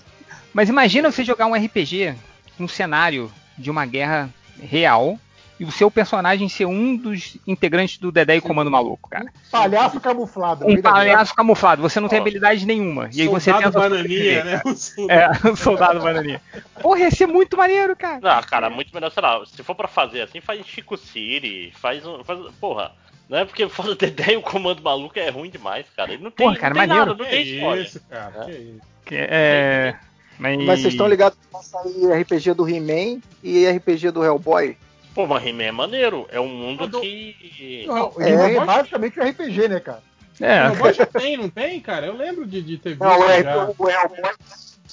mas 0.53 0.69
imagina 0.69 1.12
você 1.12 1.24
jogar 1.24 1.46
um 1.46 1.53
RPG 1.56 2.16
num 2.58 2.67
cenário 2.67 3.32
de 3.58 3.69
uma 3.69 3.85
guerra 3.85 4.30
real 4.62 5.19
e 5.59 5.65
o 5.65 5.72
seu 5.72 5.90
personagem 5.90 6.47
ser 6.47 6.65
um 6.65 6.95
dos 6.95 7.38
integrantes 7.47 7.97
do 7.97 8.11
Dedé 8.11 8.35
e 8.35 8.41
Comando 8.41 8.69
Maluco, 8.69 9.09
cara. 9.09 9.25
Palhaço 9.51 9.99
camuflado. 9.99 10.67
Um 10.67 10.81
palhaço 10.81 11.33
camuflado, 11.35 11.81
você 11.81 11.99
não 11.99 12.07
tem 12.07 12.19
habilidade 12.19 12.65
nenhuma. 12.65 13.09
E 13.13 13.22
aí 13.22 13.27
você 13.27 13.51
Soldado 13.51 13.73
tenta 13.73 13.90
bananinha, 13.90 14.43
né? 14.43 14.61
É, 15.09 15.56
soldado 15.56 15.99
bananinha. 15.99 16.41
Porra, 16.81 16.99
ia 16.99 17.11
ser 17.11 17.25
muito 17.25 17.57
maneiro, 17.57 17.95
cara. 17.95 18.19
Não, 18.22 18.41
cara, 18.43 18.69
muito 18.69 18.93
melhor, 18.93 19.11
sei 19.11 19.23
lá, 19.23 19.43
se 19.45 19.63
for 19.63 19.73
pra 19.75 19.88
fazer 19.88 20.22
assim, 20.22 20.41
faz 20.41 20.65
Chico 20.65 20.97
City, 20.97 21.73
faz 21.75 22.06
um. 22.06 22.23
Faz, 22.23 22.40
porra, 22.59 22.91
não 23.27 23.40
é 23.40 23.45
porque 23.45 23.67
fora 23.67 23.91
o 23.91 23.95
Dedé 23.97 24.33
e 24.33 24.38
o 24.38 24.41
comando 24.41 24.81
maluco 24.83 25.17
é 25.17 25.29
ruim 25.29 25.49
demais, 25.49 25.85
cara. 25.95 26.13
Ele 26.13 26.23
não 26.23 26.31
tem, 26.31 26.45
Porra, 26.47 26.59
cara, 26.59 26.73
não 26.73 26.79
tem 26.81 26.88
maneiro. 26.88 27.09
nada, 27.11 27.23
não 27.23 27.29
tem 27.29 27.43
Que 27.43 27.56
história. 27.56 27.81
isso, 27.81 28.01
cara, 28.09 28.45
que 28.45 28.51
isso. 28.51 28.81
Que 29.06 29.15
é. 29.15 29.95
Mas, 30.38 30.57
Mas 30.63 30.79
vocês 30.81 30.93
estão 30.93 31.07
ligados 31.07 31.35
que 31.40 31.51
vai 31.51 31.63
sair 31.63 32.22
RPG 32.22 32.53
do 32.53 32.69
He-Man 32.69 33.19
e 33.43 33.67
RPG 33.67 34.11
do 34.11 34.23
Hellboy? 34.23 34.77
Pô, 35.17 35.26
mas 35.26 35.44
He-Man 35.44 35.64
é 35.64 35.72
maneiro, 35.72 36.28
é 36.32 36.40
um 36.40 36.48
mundo 36.48 37.01
que. 37.01 37.85
O 37.90 38.22
He-Man 38.22 38.50
é 38.51 38.66
basicamente 38.67 39.19
um 39.19 39.24
RPG, 39.28 39.67
né, 39.67 39.80
cara? 39.80 40.03
É. 40.40 40.67
O 40.69 40.74
Robot 40.76 41.06
tem, 41.08 41.35
não 41.38 41.50
tem, 41.50 41.80
cara? 41.82 42.06
Eu 42.06 42.16
lembro 42.16 42.46
de, 42.46 42.62
de 42.62 42.78
ter 42.78 42.92
visto 42.92 43.03
Não. 43.03 43.24
R- 43.24 43.74
o 43.80 43.90
Hellboy 43.90 44.32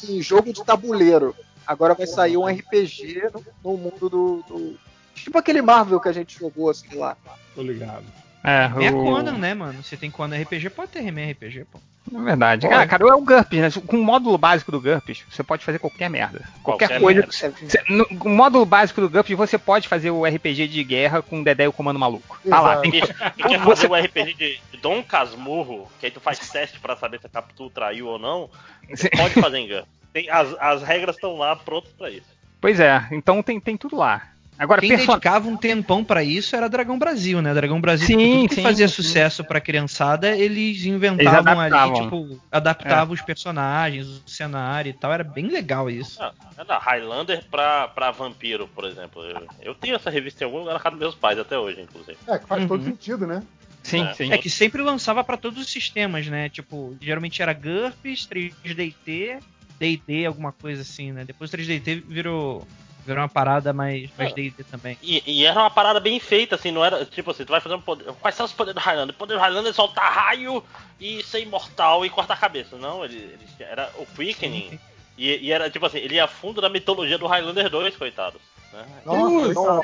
em 0.09 0.23
jogo 0.23 0.51
de 0.51 0.65
tabuleiro. 0.65 1.37
Agora 1.67 1.93
vai 1.93 2.07
sair 2.07 2.39
um 2.39 2.47
RPG 2.47 3.25
no, 3.35 3.45
no 3.73 3.77
mundo 3.77 4.09
do, 4.09 4.43
do- 4.49 4.79
Tipo 5.15 5.37
aquele 5.37 5.61
Marvel 5.61 6.01
que 6.01 6.09
a 6.09 6.13
gente 6.13 6.39
jogou, 6.39 6.71
assim 6.71 6.97
lá. 6.97 7.19
Tô 7.55 7.61
ligado. 7.63 8.07
É, 8.45 8.65
É 8.87 8.91
o- 8.91 9.03
Conan, 9.03 9.39
né, 9.39 9.55
mano? 9.55 9.83
Você 9.83 9.97
tem 9.97 10.11
Conan 10.11 10.37
RPG, 10.43 10.69
pode 10.71 10.91
ter 10.93 11.01
He-Man 11.05 11.31
RPG, 11.31 11.65
pô. 11.73 11.81
É 12.15 12.21
verdade. 12.23 12.69
Pode. 12.69 12.75
Ah, 12.79 12.87
cara, 12.87 13.03
é 13.09 13.15
o 13.15 13.21
GURPS, 13.23 13.77
né? 13.77 13.83
Com 13.87 13.97
o 13.97 14.05
módulo 14.05 14.37
básico 14.37 14.71
do 14.71 14.79
GURPS, 14.79 15.25
você 15.31 15.43
pode 15.43 15.65
fazer 15.65 15.79
qualquer 15.79 16.11
merda. 16.11 16.43
Qualquer, 16.63 16.89
Qualquer 16.89 17.01
coisa. 17.01 17.21
merda. 17.21 17.33
Você- 17.33 17.83
no, 17.89 18.07
com 18.19 18.29
o 18.29 18.37
módulo 18.37 18.67
básico 18.67 19.01
do 19.01 19.09
GURPS, 19.09 19.35
você 19.35 19.57
pode 19.57 19.89
fazer 19.89 20.11
o 20.11 20.27
RPG 20.27 20.69
de 20.69 20.85
guerra 20.85 21.23
com 21.23 21.41
o 21.41 21.45
Dedé 21.45 21.65
e 21.65 21.69
o 21.69 21.73
Comando 21.73 21.99
Maluco. 21.99 22.39
Tá 22.47 22.61
lá. 22.61 22.77
Tem, 22.83 22.91
Bicho, 22.91 23.07
tu 23.07 23.49
quer 23.49 23.61
fazer 23.65 23.87
o 23.91 23.95
RPG 23.95 24.35
de 24.35 24.61
Dom 24.83 25.03
Casmurro, 25.03 25.91
que 25.99 26.05
aí 26.05 26.13
tu 26.13 26.21
faz 26.21 26.39
teste 26.39 26.79
pra 26.79 26.95
saber 26.95 27.19
se 27.21 27.27
a 27.27 27.31
Capitu 27.31 27.71
traiu 27.71 28.07
ou 28.09 28.19
não, 28.19 28.51
você 28.91 29.09
pode 29.09 29.33
fazer 29.41 29.57
em 29.59 29.69
Gun. 29.69 29.83
Tem, 30.13 30.29
as, 30.29 30.55
as 30.61 30.83
regras 30.83 31.17
estão 31.17 31.39
lá 31.39 31.57
prontas 31.57 31.91
pra 31.97 32.11
isso. 32.11 32.27
Pois 32.61 32.79
é, 32.79 33.03
então 33.13 33.43
tem, 33.43 33.59
tem 33.59 33.79
tudo 33.79 33.97
lá. 33.97 34.29
Agora, 34.57 34.81
Quem 34.81 34.91
perso- 34.91 35.07
dedicava 35.09 35.49
um 35.49 35.57
tempão 35.57 36.05
pra 36.05 36.23
isso 36.23 36.55
era 36.55 36.69
Dragão 36.69 36.97
Brasil, 36.99 37.43
né? 37.43 37.53
Dragão 37.53 37.81
Brasil, 37.81 38.07
Sim, 38.07 38.17
tudo 38.43 38.49
que 38.49 38.55
sim, 38.55 38.63
fazia 38.63 38.87
sim. 38.87 38.95
sucesso 38.95 39.43
pra 39.45 39.61
criançada, 39.61 40.37
eles 40.37 40.85
inventavam 40.85 41.59
ali, 41.59 41.75
adaptavam. 41.75 42.03
tipo, 42.05 42.41
adaptavam 42.53 43.15
os 43.15 43.21
personagens, 43.21 44.07
o 44.07 44.23
cenário 44.31 44.91
e 44.91 44.93
tal. 44.93 45.13
Era 45.13 45.25
bem 45.25 45.49
legal 45.49 45.91
isso. 45.91 46.23
Ah, 46.23 46.33
é 46.57 46.65
da 46.65 46.79
Highlander 46.79 47.45
pra, 47.51 47.89
pra 47.89 48.11
vampiro, 48.13 48.69
por 48.69 48.85
exemplo. 48.85 49.23
Eu, 49.25 49.47
eu 49.61 49.75
tenho 49.75 49.97
essa 49.97 50.09
revista 50.09 50.45
em 50.45 50.47
algum 50.47 50.61
lugar 50.61 50.75
na 50.75 50.79
casa 50.81 50.93
dos 50.97 51.01
meus 51.01 51.15
pais 51.17 51.39
até 51.39 51.59
hoje, 51.59 51.81
inclusive. 51.81 52.17
É, 52.29 52.39
que 52.39 52.47
faz 52.47 52.63
Uhum. 52.63 52.69
todo 52.69 52.85
sentido, 52.85 53.27
né? 53.27 53.43
Sim, 53.83 54.03
É. 54.05 54.15
sim. 54.15 54.33
É 54.33 54.39
que 54.39 54.49
sempre 54.49 54.81
lançava 54.83 55.23
pra 55.25 55.37
todos 55.37 55.61
os 55.63 55.69
sistemas, 55.71 56.27
né? 56.29 56.49
Tipo, 56.49 56.97
geralmente 57.01 57.43
era 57.43 57.53
GURPS, 57.53 58.27
3DT, 58.27 59.41
D&D, 59.81 60.25
alguma 60.27 60.53
coisa 60.53 60.83
assim, 60.83 61.13
né? 61.13 61.25
Depois 61.25 61.51
o 61.53 61.57
3DT 61.57 62.05
virou, 62.07 62.67
virou 63.05 63.23
uma 63.23 63.29
parada 63.29 63.73
mais, 63.73 64.11
mais 64.17 64.33
É. 64.33 64.35
D&D 64.35 64.65
também. 64.65 64.99
E, 65.03 65.23
e 65.27 65.45
era 65.45 65.61
uma 65.61 65.71
parada 65.71 66.01
bem 66.01 66.19
feita, 66.19 66.55
assim, 66.55 66.71
não 66.71 66.85
era 66.85 67.05
tipo 67.05 67.31
assim, 67.31 67.45
tu 67.45 67.51
vai 67.51 67.61
fazer 67.61 67.75
um 67.75 67.81
poder. 67.81 68.13
Quais 68.15 68.35
são 68.35 68.47
os 68.47 68.53
poderes 68.53 68.75
do 68.81 68.85
Highlander? 68.85 69.15
O 69.15 69.19
poder 69.19 69.35
do 69.35 69.41
Highlander 69.41 69.71
é 69.71 69.75
soltar 69.75 70.13
raio 70.13 70.65
e 71.01 71.23
ser 71.23 71.41
imortal 71.41 72.05
e 72.05 72.11
cortar 72.11 72.35
a 72.35 72.39
cabeça. 72.39 72.77
Não, 72.77 73.05
ele, 73.05 73.17
ele 73.17 73.47
era 73.61 73.91
o 73.99 74.07
Quickening. 74.07 74.79
E, 75.17 75.47
e 75.47 75.53
era 75.53 75.71
tipo 75.71 75.87
assim, 75.87 75.99
ele 75.99 76.15
ia 76.17 76.27
fundo 76.27 76.61
da 76.61 76.69
mitologia 76.69 77.19
do 77.19 77.27
Highlander 77.27 77.71
2, 77.71 77.97
coitados. 77.97 78.41
Né? 78.75 78.85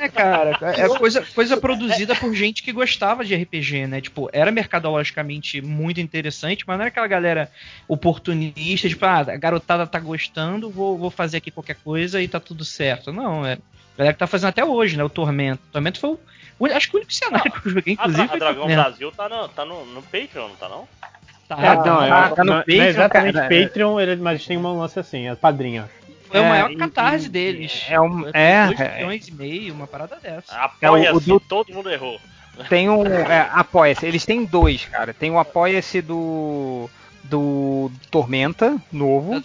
É, 0.01 0.09
cara, 0.09 0.57
é 0.61 0.87
coisa, 0.97 1.25
coisa 1.33 1.57
produzida 1.57 2.13
por 2.15 2.33
gente 2.33 2.61
que 2.61 2.71
gostava 2.71 3.23
de 3.23 3.33
RPG, 3.33 3.87
né? 3.87 4.01
Tipo, 4.01 4.29
era 4.33 4.51
mercadologicamente 4.51 5.61
muito 5.61 6.01
interessante, 6.01 6.63
mas 6.67 6.77
não 6.77 6.83
era 6.83 6.89
aquela 6.89 7.07
galera 7.07 7.49
oportunista, 7.87 8.89
tipo, 8.89 9.05
ah, 9.05 9.19
a 9.19 9.37
garotada 9.37 9.87
tá 9.87 9.99
gostando, 9.99 10.69
vou, 10.69 10.97
vou 10.97 11.09
fazer 11.09 11.37
aqui 11.37 11.49
qualquer 11.49 11.77
coisa 11.83 12.21
e 12.21 12.27
tá 12.27 12.39
tudo 12.39 12.65
certo. 12.65 13.13
Não, 13.13 13.45
é. 13.45 13.53
A 13.53 13.97
galera 13.97 14.13
que 14.13 14.19
tá 14.19 14.27
fazendo 14.27 14.49
até 14.49 14.63
hoje, 14.63 14.97
né? 14.97 15.03
O 15.03 15.09
Tormento. 15.09 15.61
O 15.69 15.71
Tormento 15.71 15.99
foi 15.99 16.17
o. 16.59 16.65
Acho 16.65 16.89
que 16.89 16.95
o 16.95 16.99
único 16.99 17.13
cenário 17.13 17.51
que 17.51 17.67
eu 17.67 17.71
joguei, 17.71 17.93
A, 17.97 18.03
inclusive. 18.03 18.23
A 18.23 18.27
foi 18.29 18.39
Dragão 18.39 18.61
Tormento. 18.61 18.81
Brasil 18.81 19.11
tá 19.11 19.29
no, 19.29 19.47
tá 19.49 19.65
no, 19.65 19.85
no 19.85 20.01
Patreon, 20.03 20.47
não 20.49 20.55
tá 20.55 20.69
não? 20.69 20.87
Tá, 21.47 21.57
É, 21.59 21.75
não, 21.75 21.83
tá, 21.83 22.05
é, 22.05 22.35
tá 22.35 22.43
não, 22.43 22.45
no 22.45 22.51
não 22.51 22.57
é 22.57 22.61
Patreon, 22.61 22.85
exatamente 22.85 23.33
cara. 23.33 23.49
Patreon, 23.49 23.99
ele, 23.99 24.15
mas 24.17 24.45
tem 24.45 24.57
um 24.57 24.79
lance 24.79 24.99
assim, 24.99 25.27
é 25.27 25.35
padrinho. 25.35 25.83
acho. 25.83 26.00
Foi 26.31 26.39
o 26.39 26.43
É, 26.43 26.49
maior 26.49 26.71
e- 26.71 26.75
catarse 26.77 27.27
deles. 27.29 27.85
é 27.89 27.99
um- 27.99 28.29
é, 28.33 28.67
2 28.67 28.79
é. 28.79 28.95
milhões 28.95 29.27
e 29.27 29.33
meio, 29.33 29.73
uma 29.73 29.85
parada 29.87 30.17
dessa. 30.21 30.55
Apoia-se, 30.55 31.07
É, 31.07 31.13
o 31.13 31.19
do- 31.19 31.39
todo 31.41 31.73
mundo 31.73 31.89
errou. 31.91 32.19
Tem 32.69 32.89
um. 32.89 33.05
É, 33.05 33.49
Apoia-se. 33.53 34.05
Eles 34.05 34.25
têm 34.25 34.45
dois, 34.45 34.85
cara. 34.85 35.13
Tem 35.13 35.29
o 35.31 35.39
Apoia-se 35.39 36.01
do. 36.01 36.89
Do 37.23 37.91
Tormenta, 38.09 38.77
novo. 38.91 39.41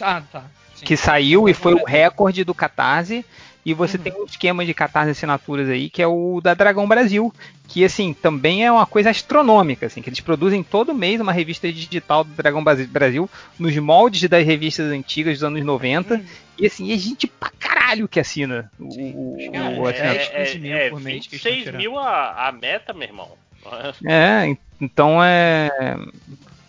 Ah, 0.00 0.22
tá. 0.32 0.44
Sim. 0.76 0.86
que 0.86 0.96
saiu 0.96 1.48
e 1.48 1.54
foi 1.54 1.74
o 1.74 1.84
recorde 1.84 2.44
do 2.44 2.54
Catarse. 2.54 3.24
E 3.70 3.74
você 3.74 3.96
Uhum. 3.98 4.02
tem 4.02 4.12
um 4.14 4.24
esquema 4.24 4.64
de 4.64 4.72
Catarse 4.72 5.10
assinaturas 5.10 5.68
aí, 5.68 5.90
que 5.90 6.00
é 6.00 6.06
o 6.06 6.40
da 6.42 6.54
Dragão 6.54 6.88
Brasil, 6.88 7.32
que 7.68 7.84
assim, 7.84 8.14
também 8.14 8.64
é 8.64 8.72
uma 8.72 8.86
coisa 8.86 9.10
astronômica, 9.10 9.84
assim, 9.86 10.00
que 10.00 10.08
eles 10.08 10.20
produzem 10.20 10.62
todo 10.62 10.94
mês 10.94 11.20
uma 11.20 11.32
revista 11.32 11.70
digital 11.70 12.24
do 12.24 12.30
Dragão 12.32 12.64
Brasi- 12.64 12.86
Brasil, 12.86 13.28
nos 13.58 13.76
moldes 13.76 14.28
das 14.28 14.46
revistas 14.46 14.90
antigas 14.90 15.34
dos 15.34 15.44
anos 15.44 15.62
90. 15.64 16.14
Uhum. 16.14 16.24
E 16.58 16.66
assim, 16.66 16.90
é 16.92 16.96
gente 16.96 17.26
pra 17.26 17.50
caralho 17.58 18.08
que 18.08 18.18
assina 18.18 18.70
o, 18.80 18.84
o, 18.84 19.36
o 19.36 19.88
é, 19.88 19.90
assinante. 19.90 20.30
é, 20.32 20.44
15 20.44 20.58
mil 20.60 20.76
é 20.76 20.88
por 20.90 21.00
mês 21.00 21.26
que 21.26 21.34
eles 21.36 21.44
estão 21.44 21.52
26 21.52 21.64
tirando. 21.64 21.76
mil 21.80 21.98
a, 21.98 22.48
a 22.48 22.52
meta, 22.52 22.92
meu 22.94 23.02
irmão. 23.06 23.28
É, 24.06 24.46
en- 24.46 24.58
então 24.80 25.22
é. 25.22 25.68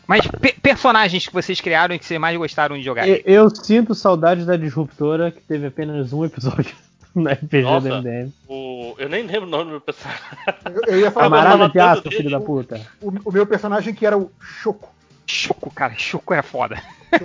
Mas 0.07 0.25
pe- 0.27 0.55
personagens 0.61 1.27
que 1.27 1.31
vocês 1.33 1.61
criaram 1.61 1.93
e 1.95 1.99
que 1.99 2.05
vocês 2.05 2.19
mais 2.19 2.35
gostaram 2.35 2.75
de 2.77 2.83
jogar? 2.83 3.07
Eu, 3.07 3.21
eu 3.25 3.49
sinto 3.49 3.93
saudades 3.93 4.45
da 4.45 4.57
Disruptora, 4.57 5.29
que 5.31 5.39
teve 5.41 5.67
apenas 5.67 6.11
um 6.11 6.25
episódio 6.25 6.75
no 7.15 7.29
RPG 7.29 7.61
Nossa, 7.61 7.89
do 7.89 7.95
MDM. 7.97 8.31
o, 8.47 8.95
eu 8.97 9.09
nem 9.09 9.25
lembro 9.25 9.47
o 9.47 9.49
nome 9.49 9.65
do 9.65 9.71
meu 9.71 9.81
personagem. 9.81 10.23
Eu, 10.65 10.93
eu 10.93 10.99
ia 10.99 11.11
falar 11.11 11.25
Camarada 11.25 11.69
de 11.69 11.79
aço, 11.79 12.11
filho 12.11 12.29
da 12.29 12.39
puta. 12.39 12.79
O, 13.01 13.11
o 13.29 13.31
meu 13.31 13.45
personagem 13.45 13.93
que 13.93 14.05
era 14.05 14.17
o 14.17 14.31
Choco. 14.39 14.93
Choco, 15.25 15.71
cara, 15.71 15.93
Choco 15.95 16.33
é 16.33 16.41
foda. 16.41 16.81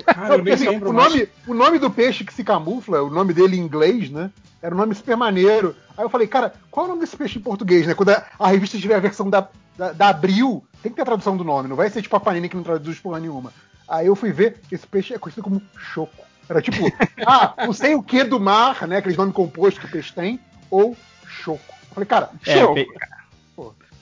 Cara, 0.06 0.38
Não, 0.38 0.52
assim, 0.52 0.68
o, 0.68 0.92
nome, 0.92 1.28
o 1.46 1.54
nome 1.54 1.78
do 1.78 1.90
peixe 1.90 2.24
que 2.24 2.32
se 2.32 2.42
camufla, 2.42 3.02
o 3.02 3.10
nome 3.10 3.32
dele 3.34 3.56
em 3.56 3.60
inglês, 3.60 4.10
né? 4.10 4.30
Era 4.62 4.74
um 4.74 4.78
nome 4.78 4.94
super 4.94 5.16
maneiro. 5.16 5.76
Aí 5.96 6.04
eu 6.04 6.08
falei, 6.08 6.26
cara, 6.26 6.54
qual 6.70 6.86
é 6.86 6.88
o 6.88 6.92
nome 6.92 7.02
desse 7.02 7.16
peixe 7.16 7.38
em 7.38 7.42
português, 7.42 7.86
né? 7.86 7.94
Quando 7.94 8.10
a, 8.10 8.24
a 8.38 8.48
revista 8.48 8.78
tiver 8.78 8.94
a 8.94 9.00
versão 9.00 9.28
da, 9.28 9.46
da, 9.76 9.92
da 9.92 10.08
Abril, 10.08 10.64
tem 10.82 10.90
que 10.90 10.96
ter 10.96 11.02
a 11.02 11.06
tradução 11.06 11.36
do 11.36 11.44
nome, 11.44 11.68
não 11.68 11.76
vai 11.76 11.90
ser 11.90 12.00
tipo 12.00 12.16
a 12.16 12.20
Panini 12.20 12.48
que 12.48 12.56
não 12.56 12.62
traduz 12.62 12.98
porra 12.98 13.20
nenhuma. 13.20 13.52
Aí 13.86 14.06
eu 14.06 14.16
fui 14.16 14.32
ver, 14.32 14.60
esse 14.72 14.86
peixe 14.86 15.12
é 15.14 15.18
conhecido 15.18 15.44
como 15.44 15.62
Choco. 15.76 16.24
Era 16.48 16.60
tipo, 16.60 16.84
ah, 17.26 17.54
não 17.58 17.72
sei 17.72 17.94
o 17.94 18.02
que 18.02 18.22
do 18.24 18.38
mar, 18.38 18.86
né? 18.86 18.98
Aqueles 18.98 19.16
nomes 19.16 19.34
compostos 19.34 19.78
que 19.78 19.86
o 19.86 19.90
peixe 19.90 20.12
tem, 20.12 20.38
ou 20.70 20.96
Choco. 21.26 21.74
Eu 21.88 21.94
falei, 21.94 22.06
cara, 22.06 22.30
É, 22.46 22.58
Choco. 22.58 22.74
pe- 22.74 22.88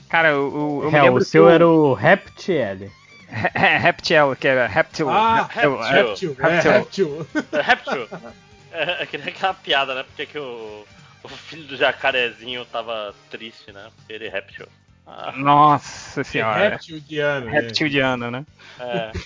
Cara, 0.08 0.28
eu, 0.28 0.83
eu, 0.85 0.97
É, 0.97 1.10
o 1.10 1.21
seu 1.21 1.44
eu- 1.44 1.51
era 1.51 1.69
o 1.69 1.94
Reptiel. 1.94 2.78
É, 3.55 3.78
Reptil, 3.78 4.37
que 4.39 4.47
era 4.47 4.67
Reptil. 4.67 5.08
Ah, 5.08 5.49
Reptil, 5.51 5.78
Reptil, 5.81 6.37
é, 6.39 6.60
Reptil. 6.60 7.26
É, 7.53 7.60
Reptil. 7.62 8.08
É, 8.75 9.03
é 9.03 9.07
que 9.07 9.19
nem 9.19 9.28
aquela 9.28 9.53
piada, 9.55 9.94
né? 9.94 10.03
Porque 10.03 10.25
que 10.25 10.39
o, 10.39 10.85
o 11.23 11.28
filho 11.28 11.65
do 11.67 11.76
jacarezinho 11.76 12.65
tava 12.65 13.15
triste, 13.31 13.71
né? 13.71 13.89
Porque 13.97 14.12
ele 14.15 14.26
é 14.26 14.31
réptil. 14.31 14.67
Ah. 15.06 15.33
Nossa 15.36 16.22
senhora. 16.24 16.70
Reptiliano. 16.70 17.51
Reptiliano, 17.51 18.31
né? 18.31 18.47
É. 18.78 19.12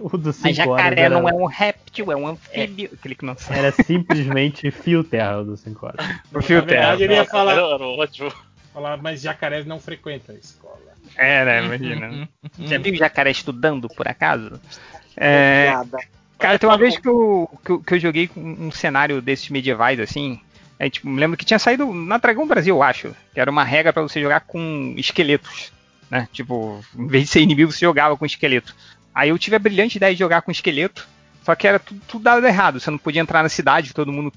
O 0.00 0.16
do 0.16 0.26
Mas 0.26 0.36
5 0.36 0.46
horas 0.70 0.84
jacaré 0.84 1.00
era, 1.00 1.14
não 1.20 1.28
é 1.28 1.32
um 1.32 1.46
réptil, 1.46 2.12
é 2.12 2.16
um 2.16 2.26
anfíbio. 2.28 2.90
Aquele 2.92 3.14
que 3.16 3.24
não 3.24 3.36
sabe. 3.36 3.58
era 3.58 3.72
simplesmente 3.72 4.70
fio 4.70 5.02
terra 5.02 5.38
o 5.40 5.44
do 5.44 5.56
5 5.56 5.86
horas. 5.86 6.06
O 6.32 6.40
fio 6.42 6.58
Na 6.60 6.66
verdade, 6.66 7.02
ele 7.04 7.14
ia 7.14 7.24
falar, 7.24 7.52
era- 7.52 7.62
era 7.62 7.84
ótimo. 7.84 8.32
falar, 8.72 8.96
mas 8.98 9.20
jacarés 9.22 9.66
não 9.66 9.80
frequentam 9.80 10.34
a 10.36 10.38
escola. 10.38 10.78
É, 11.16 11.44
né? 11.44 11.64
Imagina. 11.64 12.28
Já 12.60 12.78
viu 12.78 12.94
jacaré 12.94 13.30
estudando, 13.32 13.88
por 13.88 14.06
acaso? 14.06 14.60
É, 15.16 15.72
cara, 16.38 16.58
tem 16.58 16.68
uma 16.68 16.78
vez 16.78 16.96
que 16.96 17.08
eu, 17.08 17.50
que 17.64 17.70
eu, 17.72 17.80
que 17.82 17.94
eu 17.94 17.98
joguei 17.98 18.28
com 18.28 18.40
um 18.40 18.70
cenário 18.70 19.20
desses 19.20 19.48
medievais, 19.50 19.98
assim. 19.98 20.40
É, 20.80 20.88
tipo, 20.88 21.06
me 21.06 21.20
lembro 21.20 21.36
que 21.36 21.44
tinha 21.44 21.58
saído 21.58 21.92
na 21.92 22.16
Dragão 22.16 22.46
Brasil, 22.46 22.74
eu 22.74 22.82
acho. 22.82 23.14
Que 23.34 23.40
era 23.40 23.50
uma 23.50 23.62
regra 23.62 23.92
pra 23.92 24.00
você 24.00 24.18
jogar 24.18 24.40
com 24.40 24.94
esqueletos. 24.96 25.70
Né? 26.10 26.26
Tipo, 26.32 26.82
em 26.96 27.06
vez 27.06 27.24
de 27.24 27.30
ser 27.30 27.42
inimigo, 27.42 27.70
você 27.70 27.84
jogava 27.84 28.16
com 28.16 28.24
esqueleto. 28.24 28.74
Aí 29.14 29.28
eu 29.28 29.38
tive 29.38 29.56
a 29.56 29.58
brilhante 29.58 29.98
ideia 29.98 30.14
de 30.14 30.18
jogar 30.18 30.40
com 30.40 30.50
esqueleto. 30.50 31.06
Só 31.42 31.54
que 31.54 31.68
era 31.68 31.78
tudo, 31.78 32.00
tudo 32.08 32.22
dado 32.22 32.46
errado. 32.46 32.80
Você 32.80 32.90
não 32.90 32.96
podia 32.96 33.20
entrar 33.20 33.42
na 33.42 33.50
cidade, 33.50 33.92
todo 33.92 34.10
mundo 34.10 34.32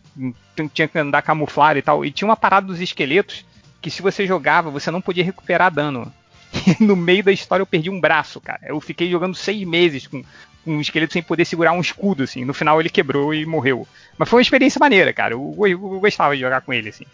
tinha 0.74 0.85
que 0.85 0.99
andar 0.99 1.22
camuflado 1.22 1.79
e 1.79 1.81
tal. 1.81 2.03
E 2.03 2.11
tinha 2.11 2.27
uma 2.27 2.35
parada 2.35 2.67
dos 2.67 2.81
esqueletos 2.81 3.45
que 3.81 3.90
se 3.90 4.01
você 4.01 4.27
jogava, 4.27 4.69
você 4.69 4.92
não 4.92 4.99
podia 4.99 5.24
recuperar 5.24 5.74
dano. 5.74 6.11
E 6.79 6.83
no 6.83 6.95
meio 6.95 7.24
da 7.24 7.31
história 7.31 7.63
eu 7.63 7.67
perdi 7.67 7.90
um 7.90 8.01
braço, 8.01 8.42
cara. 8.42 8.59
Eu 8.63 8.79
fiquei 8.81 9.09
jogando 9.09 9.33
seis 9.33 9.65
meses 9.65 10.08
com 10.08 10.22
um 10.65 10.79
esqueleto 10.81 11.13
sem 11.13 11.22
poder 11.24 11.46
segurar 11.46 11.72
um 11.74 11.81
escudo, 11.81 12.24
assim. 12.24 12.46
No 12.46 12.53
final 12.53 12.79
ele 12.79 12.90
quebrou 12.90 13.33
e 13.33 13.46
morreu. 13.46 13.88
Mas 14.17 14.29
foi 14.29 14.38
uma 14.38 14.42
experiência 14.44 14.79
maneira, 14.79 15.12
cara. 15.13 15.33
Eu, 15.33 15.53
eu- 15.60 15.69
eu 15.69 15.99
gostava 15.99 16.35
de 16.35 16.42
jogar 16.42 16.62
com 16.62 16.72
ele, 16.74 16.90
assim. 16.90 17.06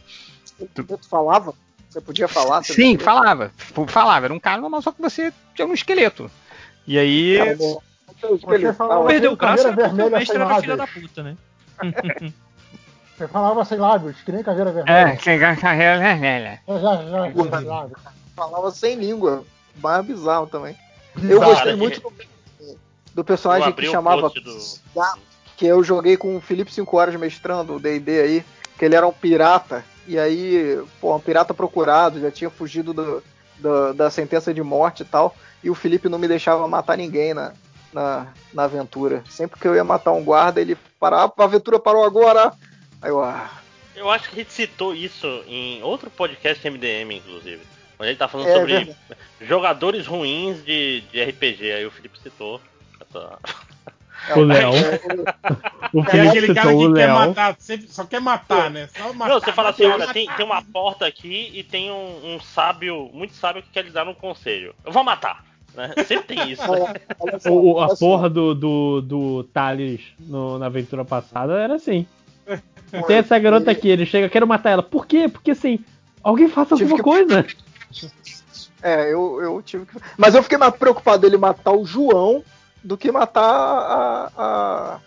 Tu 0.74 1.00
falava? 1.10 1.54
Você 1.90 2.02
podia 2.02 2.28
falar? 2.28 2.64
Você 2.64 2.74
Sim, 2.74 2.98
falava. 2.98 3.52
Falava. 3.88 4.26
Era 4.28 4.34
um 4.34 4.40
cara 4.40 4.62
normal, 4.62 4.82
só 4.82 4.92
que 4.92 5.02
você 5.02 5.34
tinha 5.56 5.68
um 5.68 5.74
esqueleto. 5.74 6.30
E 6.86 6.98
aí. 7.00 7.38
Você 8.42 8.74
falava 8.74 9.06
Perdeu 9.08 9.32
o 9.32 9.36
braço 9.36 9.64
caveira 9.64 9.90
porque 9.90 9.94
o 9.94 9.96
vermelha 9.96 10.18
mestre 10.20 10.36
era 10.36 10.46
lábios. 10.46 10.78
da 10.78 10.88
puta, 10.88 11.24
né? 11.24 11.38
Você 13.18 13.28
falava 13.28 13.66
sem 13.66 13.78
lábios, 13.78 14.16
que 14.22 14.32
nem 14.32 14.42
caveira 14.42 14.70
É, 14.70 14.74
vermelha. 14.74 15.20
sem 15.22 15.40
carreira 15.58 15.98
vermelha. 16.00 16.62
É, 16.66 16.74
já, 16.80 16.96
já, 16.96 17.30
já, 17.32 17.58
sem 17.60 17.68
lábios. 17.68 18.00
Falava 18.36 18.72
sem 18.72 18.96
língua. 18.96 19.44
Mais 19.82 20.06
bizarro 20.06 20.48
também. 20.48 20.76
Eu 21.22 21.40
gostei 21.40 21.56
Cara, 21.66 21.78
muito 21.78 22.00
do, 22.02 22.14
do 23.20 23.26
personagem 23.26 23.72
que 23.74 23.82
chamava. 23.92 24.30
do- 24.30 24.80
Que 25.58 25.66
eu 25.66 25.84
joguei 25.84 26.16
com 26.16 26.38
o 26.38 26.42
Felipe 26.42 26.74
5 26.74 26.98
horas 26.98 27.16
mestrando, 27.16 27.76
o 27.76 27.80
DD 27.80 28.22
aí, 28.22 28.46
que 28.78 28.86
ele 28.86 28.96
era 28.96 29.06
um 29.08 29.12
pirata. 29.12 29.84
E 30.08 30.18
aí, 30.18 30.82
pô, 31.02 31.16
um 31.16 31.20
pirata 31.20 31.54
procurado, 31.54 32.20
já 32.20 32.32
tinha 32.32 32.50
fugido 32.50 32.94
do- 32.94 33.22
do- 33.58 33.94
da 33.94 34.10
sentença 34.10 34.54
de 34.54 34.64
morte 34.64 35.02
e 35.04 35.06
tal. 35.06 35.36
E 35.64 35.70
o 35.70 35.76
Felipe 35.76 36.08
não 36.08 36.18
me 36.18 36.28
deixava 36.30 36.66
matar 36.68 36.98
ninguém 36.98 37.34
na, 37.34 37.52
na, 37.92 38.28
na 38.54 38.64
aventura. 38.64 39.22
Sempre 39.30 39.60
que 39.60 39.68
eu 39.68 39.76
ia 39.76 39.84
matar 39.84 40.14
um 40.14 40.24
guarda, 40.24 40.62
ele 40.62 40.78
parava, 41.00 41.34
a 41.38 41.44
aventura 41.44 41.78
parou 41.78 42.06
agora. 42.06 42.54
Aí 43.02 43.10
eu, 43.10 43.22
ah, 43.22 43.50
Eu 43.96 44.10
acho 44.10 44.30
que 44.30 44.36
a 44.36 44.40
gente 44.44 44.54
citou 44.54 44.96
isso 44.96 45.28
em 45.46 45.84
outro 45.84 46.10
podcast 46.10 46.66
MDM, 46.66 47.18
inclusive. 47.18 47.62
Onde 48.00 48.10
gente 48.12 48.18
tá 48.20 48.30
falando 48.30 48.48
É, 48.48 48.54
sobre 48.54 48.96
jogadores 49.42 50.08
ruins 50.08 50.64
de, 50.64 51.02
de 51.12 51.22
RPG. 51.22 51.72
Aí 51.74 51.86
o 51.86 51.92
Felipe 51.92 52.18
citou. 52.24 52.62
O 54.36 54.42
Leão. 54.42 54.72
O 55.92 56.02
É 56.02 56.28
aquele 56.28 56.54
cara 56.54 56.70
que 56.76 56.94
quer 56.94 57.08
matar, 57.08 57.58
só 57.88 58.04
quer 58.06 58.22
matar, 58.22 58.70
né? 58.70 58.88
Só 58.96 59.12
matar, 59.12 59.34
Não, 59.34 59.40
você 59.40 59.52
fala 59.52 59.70
assim, 59.70 59.86
olha, 59.86 60.14
tem, 60.14 60.30
tem 60.30 60.46
uma 60.46 60.62
porta 60.62 61.08
aqui 61.08 61.50
e 61.52 61.64
tem 61.64 61.90
um, 61.92 62.36
um 62.36 62.40
sábio, 62.40 63.10
muito 63.12 63.34
sábio 63.34 63.64
que 63.64 63.70
quer 63.72 63.86
lhe 63.86 63.90
dar 63.90 64.08
um 64.08 64.14
conselho. 64.14 64.76
Eu 64.86 64.92
vou 64.92 65.04
matar. 65.04 65.44
Né? 65.74 65.92
Sempre 66.06 66.36
tem 66.36 66.52
isso. 66.52 66.62
Né? 66.72 66.94
O, 67.50 67.74
o- 67.74 67.82
a 67.82 67.96
porra 67.96 68.30
do, 68.30 68.54
do, 68.54 69.02
do 69.02 69.44
Thales 69.46 70.02
no- 70.20 70.60
na 70.60 70.68
aventura 70.68 71.04
passada 71.04 71.54
era 71.60 71.74
assim. 71.76 72.06
Tem 73.08 73.18
essa 73.18 73.40
garota 73.40 73.72
aqui, 73.72 73.88
ele 73.90 74.06
chega, 74.06 74.30
quero 74.30 74.46
matar 74.46 74.72
ela. 74.72 74.84
Por 74.84 75.08
quê? 75.08 75.28
Porque 75.28 75.52
assim, 75.52 75.80
alguém 76.24 76.48
faça 76.50 76.76
alguma 76.76 76.98
que- 76.98 77.02
coisa. 77.04 77.48
É, 78.84 79.12
eu, 79.12 79.42
eu 79.42 79.62
tive 79.64 79.86
que. 79.88 79.98
Mas 80.18 80.36
eu 80.36 80.44
fiquei 80.44 80.58
mais 80.58 80.76
preocupado 80.76 81.22
dele 81.22 81.38
matar 81.38 81.72
o 81.72 81.86
João 81.86 82.44
do 82.84 82.98
que 82.98 83.12
matar 83.12 83.42
a, 83.44 84.32
a, 84.38 85.00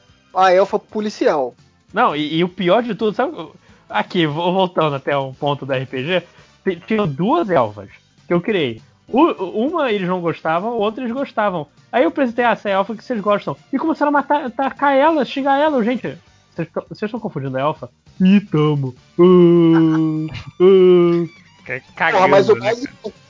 a 0.45 0.53
elfa 0.53 0.79
policial. 0.79 1.55
Não, 1.93 2.15
e, 2.17 2.37
e 2.37 2.45
o 2.45 2.49
pior 2.49 2.83
de 2.83 2.95
tudo, 2.95 3.15
sabe? 3.15 3.37
Aqui, 3.89 4.27
voltando 4.27 4.97
até 4.97 5.17
um 5.17 5.35
ponto 5.35 5.67
da 5.67 5.77
RPG. 5.77 6.23
Tinha 6.87 7.07
duas 7.07 7.51
elfas 7.51 7.91
que 8.27 8.33
eu 8.33 8.41
criei. 8.41 8.81
Uma 9.09 9.91
eles 9.93 10.09
não 10.09 10.21
gostavam, 10.21 10.73
outra 10.79 11.03
eles 11.05 11.13
gostavam. 11.13 11.67
Aí 11.91 12.05
eu 12.05 12.09
apresentei 12.09 12.45
ah, 12.45 12.53
essa 12.53 12.71
é 12.71 12.73
a 12.73 12.77
elfa 12.77 12.95
que 12.95 13.05
vocês 13.05 13.21
gostam. 13.21 13.55
E 13.71 13.79
começaram 13.79 14.09
a 14.09 14.13
matar, 14.13 14.47
atacar 14.47 14.97
ela, 14.97 15.25
xingar 15.25 15.59
ela. 15.59 15.85
Gente, 15.85 16.17
vocês 16.55 16.69
tão- 16.73 16.85
vocês 16.89 17.09
estão 17.09 17.21
confundindo 17.21 17.59
a 17.59 17.61
elfa? 17.61 17.91
Ih, 18.21 18.41
tamo. 18.41 18.95
Ah, 19.19 20.35
ah. 20.61 22.11
Porra, 22.11 22.29
mas 22.29 22.49
o 22.49 22.55
né, 22.55 22.61
mais, 22.61 22.83
importante- 22.85 23.22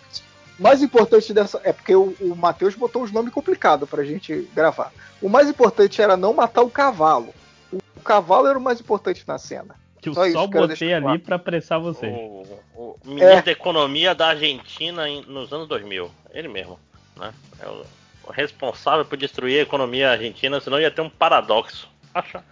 mais 0.62 0.82
importante 0.82 1.32
dessa. 1.34 1.60
É 1.64 1.72
porque 1.72 1.94
o, 1.94 2.14
o 2.20 2.36
Matheus 2.36 2.74
botou 2.74 3.02
os 3.02 3.10
nomes 3.12 3.32
complicados 3.32 3.88
pra 3.88 4.04
gente 4.04 4.48
gravar. 4.54 4.92
O 5.20 5.28
mais 5.28 5.48
importante 5.48 6.00
era 6.00 6.16
não 6.16 6.32
matar 6.32 6.62
o 6.62 6.70
cavalo. 6.70 7.34
O, 7.72 7.76
o 7.96 8.00
cavalo 8.02 8.46
era 8.46 8.58
o 8.58 8.62
mais 8.62 8.80
importante 8.80 9.24
na 9.26 9.38
cena. 9.38 9.74
Que 10.00 10.08
eu 10.08 10.14
Só 10.14 10.28
só 10.30 10.46
botei 10.46 10.92
ali 10.94 11.18
pra 11.18 11.36
apressar 11.36 11.80
vocês. 11.80 12.12
O, 12.12 12.44
o 12.74 12.98
ministro 13.04 13.28
É. 13.38 13.42
da 13.42 13.52
Economia 13.52 14.14
da 14.14 14.28
Argentina 14.28 15.08
em- 15.08 15.22
nos 15.26 15.52
anos 15.52 15.68
2000. 15.68 16.10
Ele 16.32 16.48
mesmo. 16.48 16.78
Né? 17.16 17.32
É 17.60 17.68
o, 17.68 17.84
o 18.24 18.32
responsável 18.32 19.04
por 19.04 19.16
destruir 19.16 19.60
a 19.60 19.62
economia 19.62 20.10
argentina, 20.10 20.60
senão 20.60 20.80
ia 20.80 20.90
ter 20.90 21.02
um 21.02 21.10
paradoxo. 21.10 21.88
Acha? 22.14 22.42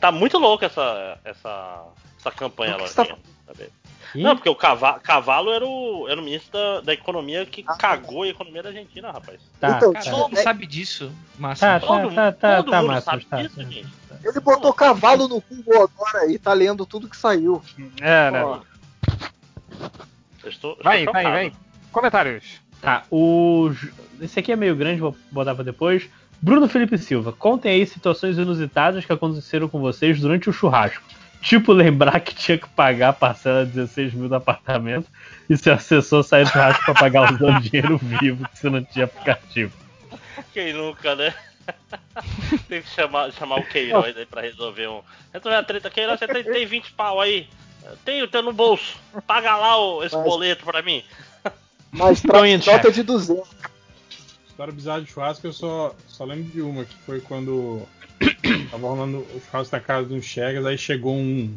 Tá 0.00 0.10
muito 0.10 0.38
louco 0.38 0.64
essa, 0.64 1.18
essa, 1.24 1.84
essa 2.18 2.30
campanha 2.30 2.76
lá. 2.76 2.86
você 2.86 3.04
tá 3.04 3.16
Não, 4.14 4.34
porque 4.36 4.48
o 4.48 4.54
cavalo, 4.54 5.00
cavalo 5.00 5.52
era, 5.52 5.66
o, 5.66 6.06
era 6.08 6.20
o 6.20 6.24
ministro 6.24 6.52
da, 6.52 6.80
da 6.80 6.92
economia 6.92 7.44
que 7.46 7.62
cagou 7.62 8.22
a 8.22 8.28
economia 8.28 8.62
da 8.62 8.68
Argentina, 8.70 9.10
rapaz. 9.10 9.40
Tá, 9.60 9.76
Então, 9.76 9.92
tipo, 9.92 10.04
Todo 10.10 10.22
mundo 10.28 10.38
é- 10.38 10.42
sabe 10.42 10.66
disso, 10.66 11.12
Márcio. 11.38 11.66
Tá, 11.66 11.80
tá, 11.80 11.86
Todo, 11.86 12.14
tá, 12.14 12.32
tá, 12.32 12.56
todo 12.56 12.70
tá, 12.70 12.78
mundo 12.80 12.86
Márcio, 12.88 13.10
sabe 13.10 13.24
tá, 13.26 13.42
disso, 13.42 13.56
tá. 13.56 13.62
gente. 13.62 13.86
Ele 14.24 14.40
botou 14.40 14.72
cavalo 14.72 15.28
no 15.28 15.40
Google 15.40 15.82
agora 15.82 16.30
e 16.30 16.38
tá 16.38 16.52
lendo 16.52 16.86
tudo 16.86 17.08
que 17.08 17.16
saiu. 17.16 17.62
É, 18.00 18.30
né? 18.30 18.60
Eu 20.42 20.50
estou, 20.50 20.78
Vai, 20.82 21.04
vai, 21.06 21.24
vai. 21.24 21.52
Comentários. 21.92 22.60
Tá, 22.80 23.04
o. 23.10 23.70
Esse 24.20 24.40
aqui 24.40 24.52
é 24.52 24.56
meio 24.56 24.76
grande, 24.76 25.00
vou 25.00 25.16
botar 25.30 25.54
pra 25.54 25.64
depois. 25.64 26.08
Bruno 26.40 26.68
Felipe 26.68 26.98
Silva, 26.98 27.32
contem 27.32 27.72
aí 27.72 27.86
situações 27.86 28.36
inusitadas 28.36 29.04
que 29.04 29.12
aconteceram 29.12 29.68
com 29.68 29.80
vocês 29.80 30.20
durante 30.20 30.50
o 30.50 30.52
churrasco. 30.52 31.02
Tipo, 31.40 31.72
lembrar 31.72 32.20
que 32.20 32.34
tinha 32.34 32.56
que 32.56 32.68
pagar 32.68 33.10
a 33.10 33.12
parcela 33.12 33.66
de 33.66 33.72
16 33.72 34.14
mil 34.14 34.28
do 34.28 34.34
apartamento 34.34 35.06
e 35.48 35.56
seu 35.56 35.74
assessor 35.74 36.22
sair 36.24 36.44
do 36.44 36.50
churrasco 36.50 36.84
pra 36.84 36.94
pagar 36.94 37.32
usando 37.34 37.60
dinheiro 37.60 37.98
vivo, 37.98 38.48
que 38.48 38.58
você 38.58 38.70
não 38.70 38.82
tinha 38.82 39.04
aplicativo. 39.04 39.72
Quem 40.52 40.72
nunca, 40.72 41.14
né? 41.14 41.34
tem 42.68 42.82
que 42.82 42.88
chamar, 42.88 43.32
chamar 43.32 43.56
o 43.56 43.66
Queiroz 43.66 44.16
aí 44.16 44.26
pra 44.26 44.40
resolver 44.42 44.88
um. 44.88 45.02
Resolver 45.32 45.56
a 45.56 45.62
treta. 45.62 45.90
Queiroz, 45.90 46.18
você 46.18 46.26
tem, 46.26 46.44
tem 46.44 46.66
20 46.66 46.92
pau 46.92 47.20
aí. 47.20 47.48
Tenho, 48.04 48.26
tenho 48.26 48.44
no 48.44 48.52
bolso. 48.52 48.96
Paga 49.26 49.56
lá 49.56 49.76
o, 49.78 50.02
esse 50.02 50.16
Mas- 50.16 50.24
boleto 50.24 50.64
pra 50.64 50.82
mim. 50.82 51.04
mas 51.92 52.20
chefe. 52.62 52.90
de 52.90 53.02
200. 53.02 53.48
História 54.48 54.72
bizarra 54.72 55.02
de 55.02 55.10
churrasco, 55.10 55.46
eu 55.46 55.52
só, 55.52 55.94
só 56.06 56.24
lembro 56.24 56.44
de 56.44 56.62
uma, 56.62 56.84
que 56.84 56.94
foi 57.04 57.20
quando 57.20 57.82
tava 58.70 58.88
rolando 58.88 59.18
o 59.18 59.40
churrasco 59.40 59.74
na 59.74 59.80
casa 59.80 60.12
um 60.12 60.20
Chegas, 60.22 60.64
aí 60.64 60.78
chegou 60.78 61.14
um. 61.14 61.52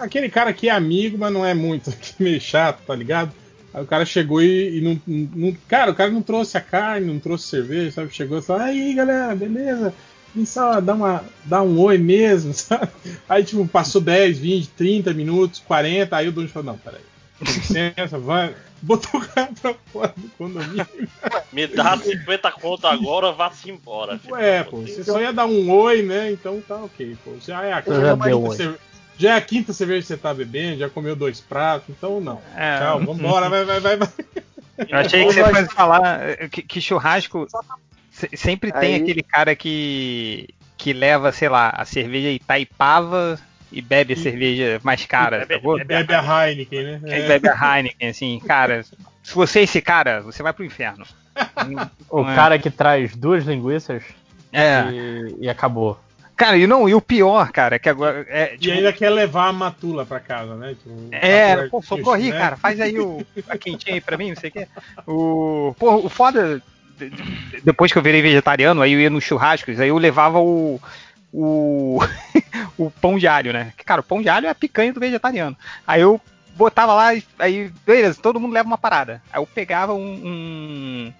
Aquele 0.00 0.28
cara 0.28 0.52
que 0.52 0.68
é 0.68 0.72
amigo, 0.72 1.18
mas 1.18 1.32
não 1.32 1.44
é 1.44 1.52
muito, 1.54 1.92
meio 2.18 2.40
chato, 2.40 2.80
tá 2.86 2.94
ligado? 2.94 3.32
Aí 3.72 3.82
o 3.82 3.86
cara 3.86 4.04
chegou 4.06 4.40
e, 4.40 4.78
e 4.78 4.80
não, 4.80 5.00
não- 5.06 5.56
Cara, 5.66 5.90
o 5.90 5.94
cara 5.94 6.10
não 6.10 6.22
trouxe 6.22 6.56
a 6.56 6.60
carne, 6.60 7.06
não 7.06 7.18
trouxe 7.18 7.48
cerveja, 7.48 7.90
sabe? 7.90 8.14
Chegou 8.14 8.38
e 8.38 8.42
falou, 8.42 8.62
aí 8.62 8.94
galera, 8.94 9.34
beleza? 9.34 9.92
Vem 10.34 10.44
só 10.44 10.80
dar, 10.80 10.94
uma, 10.94 11.24
dar 11.44 11.62
um 11.62 11.78
oi 11.80 11.98
mesmo, 11.98 12.52
sabe? 12.54 12.88
Aí, 13.28 13.44
tipo, 13.44 13.66
passou 13.66 14.00
10, 14.00 14.38
20, 14.38 14.68
30 14.70 15.12
minutos, 15.12 15.60
40, 15.66 16.16
aí 16.16 16.28
o 16.28 16.32
dono 16.32 16.48
falou, 16.48 16.72
não, 16.72 16.78
peraí. 16.78 17.00
Com 17.38 17.44
licença, 17.44 18.18
vai. 18.18 18.54
Botou 18.82 19.20
o 19.20 19.26
cara 19.28 19.50
pra 19.60 19.74
fora 19.92 20.14
do 20.16 20.28
condomínio. 20.36 20.86
Me 21.52 21.66
dá 21.66 21.96
50 21.96 22.52
conto 22.52 22.86
agora, 22.86 23.32
vá-se 23.32 23.70
embora. 23.70 24.18
filho. 24.18 24.34
Ué, 24.34 24.62
pô, 24.64 24.78
você 24.82 25.02
só 25.02 25.20
ia 25.20 25.32
dar 25.32 25.46
um 25.46 25.70
oi, 25.70 26.02
né? 26.02 26.30
Então 26.32 26.60
tá 26.66 26.76
ok, 26.76 27.16
pô. 27.24 27.32
Já 27.40 27.62
é 27.64 27.72
a 27.72 27.82
quinta, 27.82 28.36
um 28.36 28.50
cerve- 28.52 28.78
já 29.16 29.30
é 29.34 29.36
a 29.36 29.40
quinta 29.40 29.72
cerveja 29.72 30.00
que 30.02 30.06
você 30.08 30.16
tá 30.16 30.34
bebendo, 30.34 30.78
já 30.80 30.88
comeu 30.90 31.16
dois 31.16 31.40
pratos, 31.40 31.88
então 31.88 32.20
não. 32.20 32.40
É. 32.56 32.78
Tchau, 32.78 33.00
vambora, 33.00 33.48
vai, 33.48 33.64
vai, 33.64 33.80
vai, 33.80 33.96
vai. 33.96 34.08
Eu 34.88 34.98
achei 34.98 35.24
que 35.26 35.32
você 35.32 35.44
fosse 35.44 35.74
falar 35.74 36.28
eh, 36.28 36.48
que, 36.48 36.60
que 36.62 36.80
churrasco 36.80 37.46
se- 38.10 38.30
sempre 38.36 38.70
tem 38.72 38.96
Aí- 38.96 39.02
aquele 39.02 39.22
cara 39.22 39.54
que 39.56 40.48
que 40.76 40.92
leva, 40.92 41.32
sei 41.32 41.48
lá, 41.48 41.70
a 41.70 41.84
cerveja 41.86 42.28
Itaipava 42.28 43.38
e 43.74 43.82
bebe 43.82 44.12
a 44.14 44.16
cerveja 44.16 44.80
mais 44.82 45.04
cara, 45.06 45.40
Bebe- 45.40 45.54
sacou? 45.54 45.84
bebe 45.84 46.14
a 46.14 46.46
Heineken, 46.48 46.82
né? 46.84 47.00
Quem 47.04 47.12
É. 47.14 47.26
bebe 47.28 47.48
a 47.48 47.76
Heineken, 47.76 48.08
assim, 48.08 48.40
cara, 48.46 48.82
se 49.22 49.34
você 49.34 49.60
é 49.60 49.62
esse 49.64 49.80
cara, 49.82 50.20
você 50.20 50.42
vai 50.42 50.52
pro 50.52 50.64
inferno. 50.64 51.04
O 52.08 52.22
é? 52.22 52.34
cara 52.34 52.58
que 52.58 52.70
traz 52.70 53.14
duas 53.16 53.44
linguiças 53.44 54.02
É. 54.52 54.84
e, 54.90 55.36
e 55.40 55.48
acabou. 55.48 55.98
Cara, 56.36 56.56
e 56.56 56.66
não, 56.66 56.88
e 56.88 56.94
o 56.94 57.00
pior, 57.00 57.50
cara, 57.52 57.76
é 57.76 57.78
que 57.78 57.88
agora. 57.88 58.26
É, 58.28 58.54
E 58.54 58.58
tipo, 58.58 58.74
ainda 58.74 58.92
quer 58.92 59.10
levar 59.10 59.46
a 59.48 59.52
matula 59.52 60.04
pra 60.04 60.18
casa, 60.18 60.56
né? 60.56 60.74
Tipo, 60.74 61.08
É, 61.12 61.68
pô, 61.68 61.80
socorri, 61.80 62.30
né? 62.30 62.38
cara, 62.38 62.56
faz 62.56 62.80
aí 62.80 62.98
o, 62.98 63.24
a 63.48 63.56
quentinha 63.56 63.94
aí 63.94 64.00
pra 64.00 64.16
mim, 64.16 64.30
não 64.30 64.36
sei 64.36 64.50
o 64.50 64.52
quê. 64.52 64.66
O, 65.06 65.76
pô, 65.78 65.94
o 65.96 66.08
foda, 66.08 66.60
de- 66.98 67.10
de- 67.10 67.60
depois 67.62 67.92
que 67.92 67.98
eu 67.98 68.02
virei 68.02 68.20
vegetariano, 68.20 68.82
aí 68.82 68.92
eu 68.94 69.00
ia 69.00 69.10
nos 69.10 69.22
churrascos, 69.22 69.78
aí 69.78 69.88
eu 69.90 69.96
levava 69.98 70.40
o, 70.40 70.80
o, 71.36 71.98
o 72.78 72.90
pão 72.90 73.18
de 73.18 73.26
alho, 73.26 73.52
né? 73.52 73.72
Cara, 73.84 74.00
o 74.00 74.04
pão 74.04 74.22
de 74.22 74.28
alho 74.28 74.46
é 74.46 74.50
a 74.50 74.54
picanha 74.54 74.92
do 74.92 75.00
vegetariano. 75.00 75.56
Aí 75.86 76.00
eu 76.00 76.20
botava 76.56 76.94
lá, 76.94 77.14
e- 77.14 77.24
aí, 77.38 77.72
beleza, 77.84 78.20
todo 78.22 78.38
mundo 78.38 78.52
leva 78.52 78.66
uma 78.66 78.78
parada. 78.78 79.20
Aí 79.32 79.40
eu 79.40 79.46
pegava 79.46 79.92
um... 79.92 80.20
um... 80.24 81.12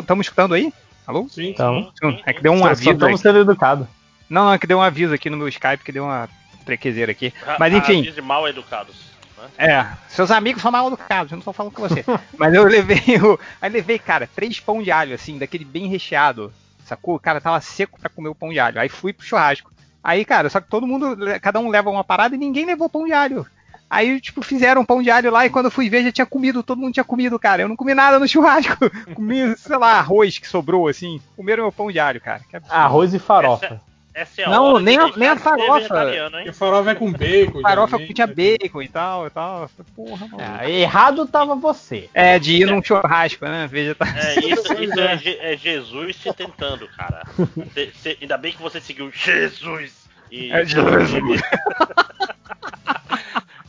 Estamos 0.00 0.26
escutando 0.26 0.54
aí? 0.54 0.72
Alô? 1.06 1.26
Sim, 1.28 1.48
Então, 1.50 1.90
É 2.26 2.32
que 2.32 2.42
deu 2.42 2.52
um 2.52 2.64
aviso 2.64 2.90
estamos 2.92 3.20
sendo 3.20 3.38
educados. 3.38 3.86
Não, 4.28 4.44
não, 4.44 4.52
é 4.52 4.58
que 4.58 4.66
deu 4.66 4.78
um 4.78 4.82
aviso 4.82 5.12
aqui 5.14 5.28
no 5.28 5.36
meu 5.36 5.48
Skype, 5.48 5.82
que 5.82 5.90
deu 5.92 6.04
uma 6.04 6.28
trequezeira 6.64 7.10
aqui. 7.10 7.32
Mas 7.58 7.74
A- 7.74 7.78
enfim... 7.78 7.98
aviso 8.00 8.14
de 8.14 8.22
mal 8.22 8.46
educados. 8.46 8.94
né? 9.38 9.48
É, 9.58 9.86
seus 10.08 10.30
amigos 10.30 10.62
são 10.62 10.70
mal 10.70 10.86
educados, 10.86 11.32
eu 11.32 11.36
não 11.36 11.42
tô 11.44 11.52
falando 11.52 11.72
com 11.72 11.82
você. 11.88 12.04
Mas 12.38 12.54
eu 12.54 12.62
levei 12.64 13.18
o. 13.20 13.38
Aí 13.60 13.70
levei, 13.70 13.98
cara, 13.98 14.28
três 14.34 14.60
pão 14.60 14.82
de 14.82 14.92
alho, 14.92 15.14
assim, 15.14 15.36
daquele 15.38 15.64
bem 15.64 15.88
recheado. 15.88 16.52
Sacou? 16.90 17.14
O 17.14 17.20
cara 17.20 17.40
tava 17.40 17.60
seco 17.60 18.00
pra 18.00 18.10
comer 18.10 18.28
o 18.28 18.34
pão 18.34 18.50
de 18.50 18.58
alho. 18.58 18.80
Aí 18.80 18.88
fui 18.88 19.12
pro 19.12 19.24
churrasco. 19.24 19.72
Aí, 20.02 20.24
cara, 20.24 20.50
só 20.50 20.60
que 20.60 20.68
todo 20.68 20.86
mundo, 20.86 21.16
cada 21.40 21.60
um 21.60 21.68
leva 21.68 21.90
uma 21.90 22.02
parada 22.02 22.34
e 22.34 22.38
ninguém 22.38 22.66
levou 22.66 22.88
pão 22.88 23.04
de 23.04 23.12
alho. 23.12 23.46
Aí, 23.88 24.20
tipo, 24.20 24.40
fizeram 24.42 24.84
pão 24.84 25.02
de 25.02 25.10
alho 25.10 25.30
lá 25.30 25.44
e 25.44 25.50
quando 25.50 25.66
eu 25.66 25.70
fui 25.70 25.88
ver 25.90 26.04
já 26.04 26.12
tinha 26.12 26.26
comido, 26.26 26.62
todo 26.62 26.80
mundo 26.80 26.94
tinha 26.94 27.04
comido, 27.04 27.38
cara. 27.38 27.62
Eu 27.62 27.68
não 27.68 27.76
comi 27.76 27.94
nada 27.94 28.18
no 28.18 28.28
churrasco. 28.28 28.76
Comi, 29.14 29.56
sei 29.56 29.76
lá, 29.76 29.98
arroz 29.98 30.38
que 30.38 30.48
sobrou, 30.48 30.88
assim. 30.88 31.20
Comeram 31.36 31.64
meu 31.64 31.72
pão 31.72 31.90
de 31.90 31.98
alho, 31.98 32.20
cara. 32.20 32.40
Arroz 32.68 33.14
e 33.14 33.18
farofa. 33.18 33.66
Essa 33.66 33.80
é 34.12 34.22
a 34.44 34.50
Não, 34.50 34.78
nem 34.80 34.98
a- 34.98 35.12
nem 35.16 35.28
a 35.28 35.36
farofa. 35.36 36.06
Porque 36.30 36.52
farofa 36.52 36.90
é 36.90 36.94
com 36.94 37.12
bacon. 37.12 37.60
Farofa 37.62 37.90
geralmente, 37.98 38.14
tinha 38.14 38.26
né? 38.26 38.34
bacon 38.34 38.82
e 38.82 38.88
tal 38.88 39.26
e 39.26 39.30
tal. 39.30 39.70
Porra, 39.94 40.26
mano. 40.26 40.42
É, 40.62 40.70
errado 40.70 41.26
tava 41.26 41.54
você. 41.54 42.10
É, 42.12 42.38
de 42.38 42.56
ir 42.62 42.66
num 42.66 42.82
churrasco, 42.82 43.44
né? 43.46 43.66
Vegetariano. 43.66 44.18
É, 44.20 44.38
isso, 44.40 44.72
isso 44.82 45.00
é, 45.00 45.52
é 45.52 45.56
Jesus 45.56 46.16
te 46.16 46.32
tentando, 46.32 46.88
cara. 46.88 47.22
Cê- 47.72 47.92
cê- 47.94 48.18
ainda 48.20 48.36
bem 48.36 48.52
que 48.52 48.60
você 48.62 48.80
seguiu 48.80 49.10
Jesus. 49.12 50.08
E... 50.30 50.50
É 50.52 50.64
Jesus. 50.64 51.40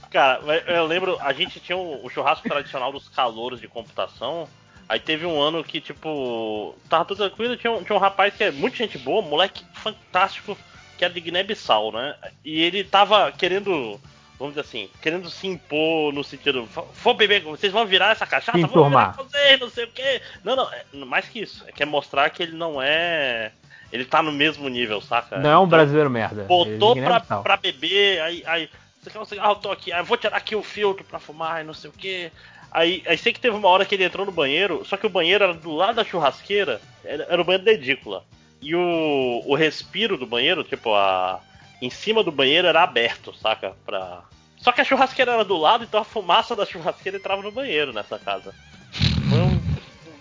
Cara, 0.09 0.41
eu 0.67 0.85
lembro, 0.85 1.17
a 1.21 1.31
gente 1.31 1.59
tinha 1.59 1.77
o, 1.77 2.05
o 2.05 2.09
churrasco 2.09 2.47
tradicional 2.47 2.91
dos 2.91 3.07
calouros 3.07 3.61
de 3.61 3.67
computação. 3.67 4.47
Aí 4.89 4.99
teve 4.99 5.25
um 5.25 5.39
ano 5.41 5.63
que, 5.63 5.79
tipo, 5.79 6.75
tava 6.89 7.05
tudo 7.05 7.17
tranquilo, 7.17 7.55
tinha 7.57 7.71
um, 7.71 7.83
tinha 7.83 7.95
um 7.95 7.99
rapaz 7.99 8.33
que 8.35 8.43
é 8.43 8.51
muito 8.51 8.75
gente 8.75 8.97
boa, 8.97 9.21
moleque 9.21 9.63
fantástico, 9.73 10.57
que 10.97 11.05
era 11.05 11.13
de 11.13 11.21
Guiné-Bissau, 11.21 11.91
né? 11.91 12.15
E 12.43 12.61
ele 12.61 12.83
tava 12.83 13.31
querendo, 13.31 13.99
vamos 14.37 14.53
dizer 14.55 14.61
assim, 14.61 14.89
querendo 15.01 15.29
se 15.29 15.47
impor 15.47 16.11
no 16.13 16.23
sentido, 16.23 16.65
"Vou- 17.01 17.13
beber, 17.13 17.41
vocês 17.41 17.71
vão 17.71 17.85
virar 17.85 18.11
essa 18.11 18.25
cachaça, 18.27 18.57
Se 18.57 18.63
vou 18.65 18.89
virar 18.89 19.11
vocês, 19.13 19.59
não 19.59 19.69
sei 19.69 19.85
o 19.85 19.91
quê. 19.91 20.21
Não, 20.43 20.55
não, 20.55 20.69
é, 20.73 20.83
mais 21.05 21.27
que 21.27 21.39
isso, 21.39 21.63
é 21.67 21.71
quer 21.71 21.85
mostrar 21.85 22.29
que 22.29 22.43
ele 22.43 22.53
não 22.57 22.81
é. 22.81 23.51
Ele 23.91 24.05
tá 24.05 24.21
no 24.23 24.31
mesmo 24.31 24.69
nível, 24.69 25.01
saca? 25.01 25.37
Não 25.37 25.49
é 25.49 25.53
um 25.57 25.59
Então, 25.63 25.67
brasileiro 25.67 26.09
merda. 26.09 26.43
Botou 26.43 26.97
é 26.97 27.01
pra, 27.01 27.19
pra 27.43 27.57
beber, 27.57 28.21
aí, 28.21 28.43
aí 28.45 28.69
você 29.01 29.09
quer 29.09 29.19
um 29.19 29.25
cigarro? 29.25 29.51
Eu 29.51 29.55
tô 29.55 29.71
aqui, 29.71 29.91
aí 29.91 29.99
eu 29.99 30.05
vou 30.05 30.15
tirar 30.15 30.37
aqui 30.37 30.55
o 30.55 30.63
filtro 30.63 31.03
pra 31.03 31.19
fumar 31.19 31.61
e 31.61 31.63
não 31.65 31.73
sei 31.73 31.89
o 31.89 31.93
que. 31.93 32.31
Aí, 32.71 33.03
aí 33.05 33.17
sei 33.17 33.33
que 33.33 33.39
teve 33.39 33.55
uma 33.55 33.67
hora 33.67 33.85
que 33.85 33.95
ele 33.95 34.05
entrou 34.05 34.25
no 34.25 34.31
banheiro, 34.31 34.83
só 34.85 34.95
que 34.95 35.05
o 35.05 35.09
banheiro 35.09 35.43
era 35.43 35.53
do 35.53 35.75
lado 35.75 35.95
da 35.95 36.05
churrasqueira, 36.05 36.81
era, 37.03 37.27
era 37.29 37.41
o 37.41 37.43
banheiro 37.43 37.65
da 37.65 37.73
edícula. 37.73 38.23
E 38.61 38.73
o, 38.73 39.43
o 39.45 39.55
respiro 39.55 40.17
do 40.17 40.25
banheiro, 40.25 40.63
tipo, 40.63 40.93
a. 40.93 41.41
Em 41.81 41.89
cima 41.89 42.23
do 42.23 42.31
banheiro 42.31 42.67
era 42.67 42.83
aberto, 42.83 43.33
saca? 43.35 43.75
Pra. 43.85 44.23
Só 44.55 44.71
que 44.71 44.79
a 44.79 44.83
churrasqueira 44.83 45.33
era 45.33 45.43
do 45.43 45.57
lado, 45.57 45.83
então 45.83 45.99
a 45.99 46.05
fumaça 46.05 46.55
da 46.55 46.65
churrasqueira 46.65 47.17
entrava 47.17 47.41
no 47.41 47.51
banheiro 47.51 47.91
nessa 47.91 48.19
casa. 48.19 48.53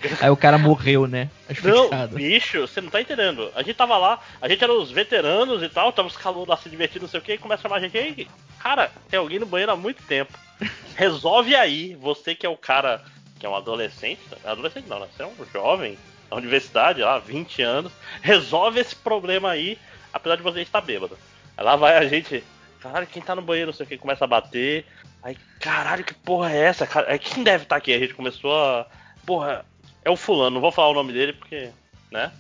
Aí 0.21 0.31
o 0.31 0.37
cara 0.37 0.59
morreu, 0.59 1.07
né? 1.07 1.31
não, 1.63 1.85
Asfixiado. 1.85 2.17
bicho, 2.17 2.61
você 2.63 2.81
não 2.81 2.91
tá 2.91 3.01
entendendo. 3.01 3.51
A 3.55 3.63
gente 3.63 3.75
tava 3.75 3.97
lá, 3.99 4.21
a 4.41 4.49
gente 4.49 4.63
era 4.63 4.73
os 4.73 4.91
veteranos 4.91 5.63
e 5.63 5.69
tal, 5.69 5.93
tava 5.93 6.09
os 6.09 6.17
calouros 6.17 6.49
lá 6.49 6.57
se 6.57 6.71
divertindo, 6.71 7.03
não 7.03 7.09
sei 7.09 7.21
o 7.21 7.23
que, 7.23 7.35
e 7.35 7.39
começa 7.39 7.61
a 7.61 7.63
chamar 7.65 7.77
a 7.77 7.81
gente 7.81 7.97
aí. 7.99 8.29
Cara, 8.59 8.91
tem 9.09 9.19
alguém 9.19 9.39
no 9.39 9.47
banheiro 9.47 9.73
há 9.73 9.77
muito 9.77 10.03
tempo. 10.03 10.33
Resolve 10.97 11.55
aí, 11.55 11.95
você 11.95 12.35
que 12.35 12.47
é 12.47 12.49
o 12.49 12.57
cara, 12.57 13.03
que 13.39 13.45
é 13.45 13.49
um 13.49 13.55
adolescente, 13.55 14.21
adolescente 14.45 14.89
não, 14.89 15.01
né? 15.01 15.09
Você 15.15 15.23
é 15.23 15.27
um 15.27 15.35
jovem, 15.53 15.99
na 16.31 16.37
universidade, 16.37 17.01
lá, 17.01 17.19
20 17.19 17.63
anos, 17.63 17.93
resolve 18.23 18.81
esse 18.81 18.95
problema 18.95 19.51
aí, 19.51 19.77
apesar 20.13 20.37
de 20.37 20.43
você 20.43 20.61
estar 20.61 20.81
bêbado. 20.81 21.19
Aí 21.57 21.65
lá 21.65 21.77
vai 21.77 21.97
a 21.97 22.07
gente, 22.07 22.45
caralho, 22.81 23.07
quem 23.07 23.21
tá 23.21 23.35
no 23.35 23.43
banheiro, 23.43 23.71
não 23.71 23.77
sei 23.77 23.85
o 23.85 23.89
que, 23.89 23.99
começa 23.99 24.25
a 24.25 24.29
bater. 24.29 24.87
Aí, 25.23 25.37
caralho, 25.59 26.05
que 26.05 26.15
porra 26.15 26.53
é 26.53 26.59
essa? 26.59 26.87
Cara, 26.87 27.19
quem 27.19 27.43
deve 27.43 27.65
estar 27.65 27.77
aqui? 27.77 27.93
A 27.93 27.99
gente 27.99 28.15
começou 28.15 28.55
a. 28.55 28.87
Porra, 29.27 29.67
é 30.05 30.11
o 30.11 30.17
fulano, 30.17 30.55
não 30.55 30.61
vou 30.61 30.73
falar 30.73 30.89
o 30.91 30.95
nome 30.95 31.13
dele 31.13 31.33
porque. 31.33 31.71
né? 32.11 32.33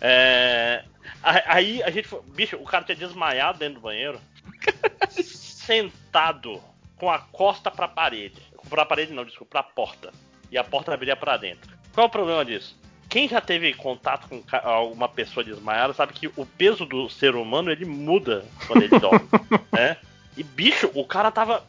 É, 0.00 0.84
a- 1.22 1.54
Aí 1.54 1.82
a 1.82 1.90
gente 1.90 2.08
foi. 2.08 2.20
Bicho, 2.22 2.56
o 2.56 2.64
cara 2.64 2.84
tinha 2.84 2.96
desmaiado 2.96 3.58
dentro 3.58 3.74
do 3.76 3.80
banheiro. 3.80 4.20
sentado 5.10 6.60
com 6.96 7.10
a 7.10 7.18
costa 7.18 7.70
pra 7.70 7.88
parede. 7.88 8.40
Pra 8.68 8.84
parede 8.84 9.12
não, 9.12 9.24
desculpa, 9.24 9.50
pra 9.50 9.62
porta. 9.62 10.12
E 10.50 10.58
a 10.58 10.64
porta 10.64 10.92
abria 10.94 11.16
pra 11.16 11.36
dentro. 11.36 11.70
Qual 11.92 12.04
é 12.04 12.08
o 12.08 12.10
problema 12.10 12.44
disso? 12.44 12.78
Quem 13.08 13.28
já 13.28 13.40
teve 13.40 13.74
contato 13.74 14.26
com 14.28 14.42
alguma 14.56 15.08
pessoa 15.08 15.44
desmaiada 15.44 15.92
sabe 15.92 16.14
que 16.14 16.28
o 16.28 16.46
peso 16.46 16.86
do 16.86 17.10
ser 17.10 17.34
humano 17.34 17.70
ele 17.70 17.84
muda 17.84 18.44
quando 18.66 18.82
ele 18.82 18.98
dorme, 18.98 19.28
né? 19.70 19.98
E 20.36 20.42
bicho, 20.42 20.90
o 20.94 21.04
cara 21.04 21.30
tava 21.30 21.62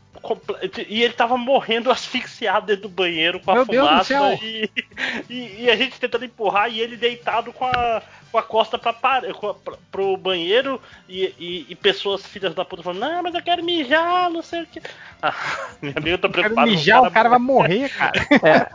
e 0.88 1.04
ele 1.04 1.14
tava 1.14 1.38
morrendo 1.38 1.92
asfixiado 1.92 2.68
dentro 2.68 2.84
do 2.84 2.90
banheiro 2.90 3.40
com 3.40 3.52
a 3.52 3.56
Meu 3.56 3.66
Deus 3.66 3.84
do 3.84 3.90
fumaça 3.90 4.08
céu. 4.08 4.40
e, 4.42 4.70
e, 5.30 5.64
e 5.64 5.70
a 5.70 5.76
gente 5.76 6.00
tentando 6.00 6.26
empurrar 6.26 6.70
e 6.72 6.80
ele 6.80 6.96
deitado 6.96 7.52
com 7.52 7.66
a, 7.66 8.02
com 8.32 8.38
a 8.38 8.44
costa 8.44 8.78
pra, 8.78 8.94
pare- 8.94 9.34
com 9.34 9.50
a- 9.50 9.54
pra, 9.54 9.74
pro 9.92 10.16
banheiro 10.18 10.82
e, 11.10 11.26
e, 11.38 11.66
e 11.70 11.76
pessoas 11.76 12.26
filhas 12.26 12.56
da 12.56 12.64
puta 12.64 12.82
falando, 12.84 13.02
não, 13.02 13.24
mas 13.24 13.36
eu 13.36 13.42
quero 13.44 13.64
mijar, 13.64 14.30
não 14.30 14.42
sei 14.42 14.62
o 14.64 14.68
que. 14.68 14.82
Ah, 15.22 15.34
minha 15.82 15.94
amiga 15.98 16.18
tá 16.18 16.30
Quero 16.30 16.32
preocupada. 16.32 16.68
com 16.68 16.74
mijar, 16.74 17.04
o 17.04 17.12
cara 17.12 17.30
vai 17.30 17.40
morrer, 17.40 17.90
cara. 17.90 18.14
É, 18.44 18.70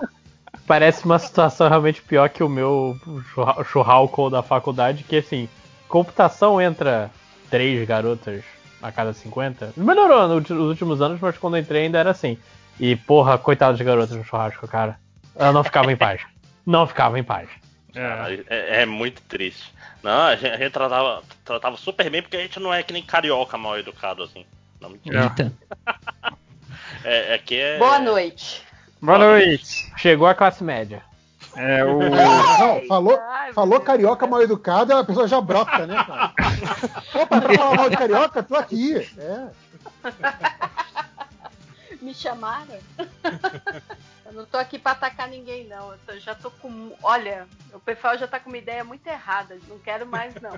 parece 0.67 1.05
uma 1.07 1.19
situação 1.19 1.69
realmente 1.69 2.03
pior 2.03 2.29
que 2.29 2.43
o 2.43 2.49
meu 2.49 2.99
churra- 3.33 3.65
churralco 3.65 4.29
da 4.29 4.43
faculdade, 4.43 5.03
que 5.05 5.17
assim, 5.17 5.49
computação 5.89 6.61
entra 6.61 7.11
três 7.51 7.87
garotas 7.89 8.45
a 8.83 8.93
cada 8.93 9.13
50. 9.13 9.73
Melhorou 9.77 10.29
nos 10.29 10.51
últimos 10.51 11.01
anos, 11.01 11.21
mas 11.21 11.37
quando 11.39 11.57
eu 11.57 11.63
entrei 11.63 11.85
ainda 11.85 11.99
era 11.99 12.11
assim. 12.11 12.39
E, 12.79 12.95
porra, 12.97 13.39
coitadas 13.39 13.77
de 13.77 13.85
garotas 13.85 14.17
no 14.17 14.25
churrasco, 14.25 14.67
cara. 14.69 14.99
Ela 15.35 15.53
não 15.53 15.65
ficava 15.65 15.91
em 15.93 15.97
paz. 15.97 16.23
Não 16.67 16.87
ficava 16.87 17.19
em 17.19 17.25
paz. 17.25 17.49
Caralho, 17.95 18.45
É, 18.51 18.83
é 18.83 18.87
muito 18.87 19.23
triste. 19.23 19.73
Não, 20.03 20.21
a 20.21 20.37
gente, 20.37 20.53
a 20.53 20.59
gente 20.59 20.71
tratava, 20.71 21.23
tratava 21.43 21.79
super 21.79 22.11
bem 22.11 22.21
porque 22.21 22.37
a 22.37 22.41
gente 22.41 22.61
não 22.61 22.75
é 22.75 22.83
que 22.83 22.93
nem 22.93 23.03
carioca 23.03 23.57
mal 23.57 23.79
educado 23.79 24.23
assim. 24.23 24.45
Não, 24.79 24.91
mentira. 24.91 25.23
Eita. 25.23 25.53
É, 27.05 27.35
é 27.35 27.39
que 27.39 27.55
é. 27.55 27.79
Boa 27.79 27.99
noite. 27.99 28.63
Boa 29.01 29.19
noite. 29.19 29.93
Chegou 29.97 30.27
a 30.27 30.35
classe 30.35 30.65
média. 30.65 31.03
É 31.59 31.85
o. 31.85 31.99
Não, 31.99 32.87
falou, 32.87 33.21
falou 33.53 33.81
carioca 33.81 34.27
mal 34.27 34.41
educado, 34.41 34.95
a 34.95 35.05
pessoa 35.05 35.27
já 35.27 35.41
brota, 35.41 35.87
né, 35.87 35.97
cara? 36.05 36.33
Opa, 37.21 37.41
quer 37.41 37.59
falar 37.59 37.77
mal 37.77 37.91
de 37.91 37.97
carioca? 37.97 38.43
Tô 38.45 38.55
aqui. 38.55 38.95
É. 39.19 39.49
Me 42.01 42.15
chamaram? 42.15 42.79
Eu 44.25 44.33
não 44.33 44.47
tô 44.47 44.57
aqui 44.57 44.79
pra 44.79 44.93
atacar 44.93 45.29
ninguém, 45.29 45.67
não. 45.67 45.93
Eu 46.07 46.21
já 46.21 46.33
tô 46.33 46.49
com. 46.49 46.93
Olha, 47.03 47.49
o 47.73 47.81
pessoal 47.81 48.17
já 48.17 48.29
tá 48.29 48.39
com 48.39 48.51
uma 48.51 48.59
ideia 48.59 48.85
muito 48.85 49.05
errada. 49.07 49.59
Não 49.67 49.81
quero 49.81 50.07
mais, 50.07 50.33
não. 50.37 50.57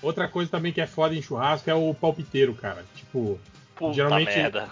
Outra 0.00 0.28
coisa 0.28 0.50
também 0.50 0.72
que 0.72 0.80
é 0.80 0.86
foda 0.86 1.16
em 1.16 1.22
churrasco 1.22 1.68
é 1.68 1.74
o 1.74 1.92
palpiteiro, 1.94 2.54
cara. 2.54 2.84
Tipo, 2.94 3.40
Puta 3.74 3.94
geralmente. 3.94 4.36
merda. 4.36 4.68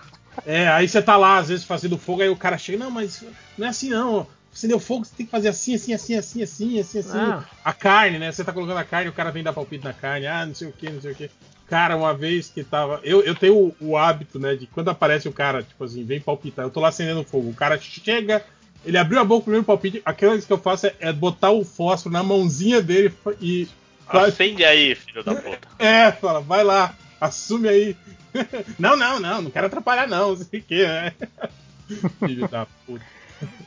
É, 0.47 0.68
aí 0.68 0.88
você 0.88 1.02
tá 1.02 1.16
lá, 1.16 1.38
às 1.38 1.48
vezes, 1.48 1.65
fazendo 1.65 1.98
fogo, 1.98 2.22
aí 2.22 2.28
o 2.28 2.36
cara 2.36 2.58
chega, 2.58 2.78
não, 2.78 2.90
mas 2.90 3.24
não 3.56 3.66
é 3.66 3.70
assim 3.70 3.90
não. 3.90 4.26
Você 4.52 4.68
deu 4.68 4.78
fogo, 4.78 5.04
você 5.04 5.15
tem 5.16 5.24
que 5.24 5.32
fazer 5.32 5.48
assim, 5.48 5.74
assim, 5.74 5.94
assim, 5.94 6.15
assim, 6.15 6.42
assim, 6.42 6.78
assim, 6.78 6.98
assim. 6.98 7.18
Ah. 7.18 7.44
A 7.65 7.72
carne, 7.72 8.18
né? 8.18 8.31
Você 8.31 8.44
tá 8.44 8.52
colocando 8.52 8.76
a 8.76 8.84
carne, 8.84 9.08
o 9.08 9.12
cara 9.12 9.31
vem 9.31 9.42
dar 9.42 9.52
palpite 9.52 9.84
na 9.84 9.94
carne, 9.94 10.26
ah, 10.26 10.44
não 10.44 10.54
sei 10.54 10.68
o 10.68 10.72
que, 10.72 10.90
não 10.90 11.00
sei 11.00 11.12
o 11.12 11.15
que. 11.15 11.31
Cara, 11.66 11.97
uma 11.97 12.12
vez 12.12 12.48
que 12.48 12.62
tava. 12.62 13.00
Eu, 13.02 13.22
eu 13.22 13.34
tenho 13.34 13.54
o, 13.54 13.76
o 13.81 13.97
hábito, 13.97 14.38
né, 14.38 14.54
de 14.54 14.66
quando 14.66 14.90
aparece 14.90 15.26
o 15.26 15.32
cara, 15.32 15.62
tipo 15.62 15.82
assim, 15.82 16.04
vem 16.04 16.20
palpitar, 16.20 16.66
eu 16.66 16.70
tô 16.70 16.81
lá 16.81 16.88
acendendo 16.88 17.24
fogo, 17.24 17.48
o 17.48 17.54
cara 17.54 17.78
chega, 17.81 18.44
ele 18.84 18.98
abriu 18.98 19.20
a 19.20 19.24
boca, 19.24 19.40
o 19.40 19.44
primeiro 19.44 19.65
palpite, 19.65 20.02
aquela 20.04 20.32
coisa 20.32 20.47
que 20.47 20.52
eu 20.52 20.58
faço 20.58 20.86
é, 20.86 20.94
é 21.00 21.12
botar 21.12 21.50
o 21.50 21.65
fósforo 21.65 22.12
na 22.12 22.22
mãozinha 22.22 22.82
dele 22.82 23.12
e. 23.40 23.66
Acende 24.06 24.62
aí, 24.62 24.94
filho 24.94 25.24
da 25.24 25.34
puta. 25.34 25.66
É, 25.78 26.12
fala, 26.12 26.42
vai 26.42 26.62
lá, 26.62 26.94
assume 27.26 27.69
aí. 27.69 27.97
não, 28.78 28.97
não, 28.97 29.21
não, 29.21 29.42
não 29.42 29.51
quero 29.51 29.67
atrapalhar, 29.67 30.06
não, 30.08 30.31
não 30.31 30.37
sei 30.37 30.60
o 30.60 30.62
que, 30.62 30.87
né? 30.87 31.12
Filho 32.24 32.49
da 32.49 32.67
puta. 32.87 33.05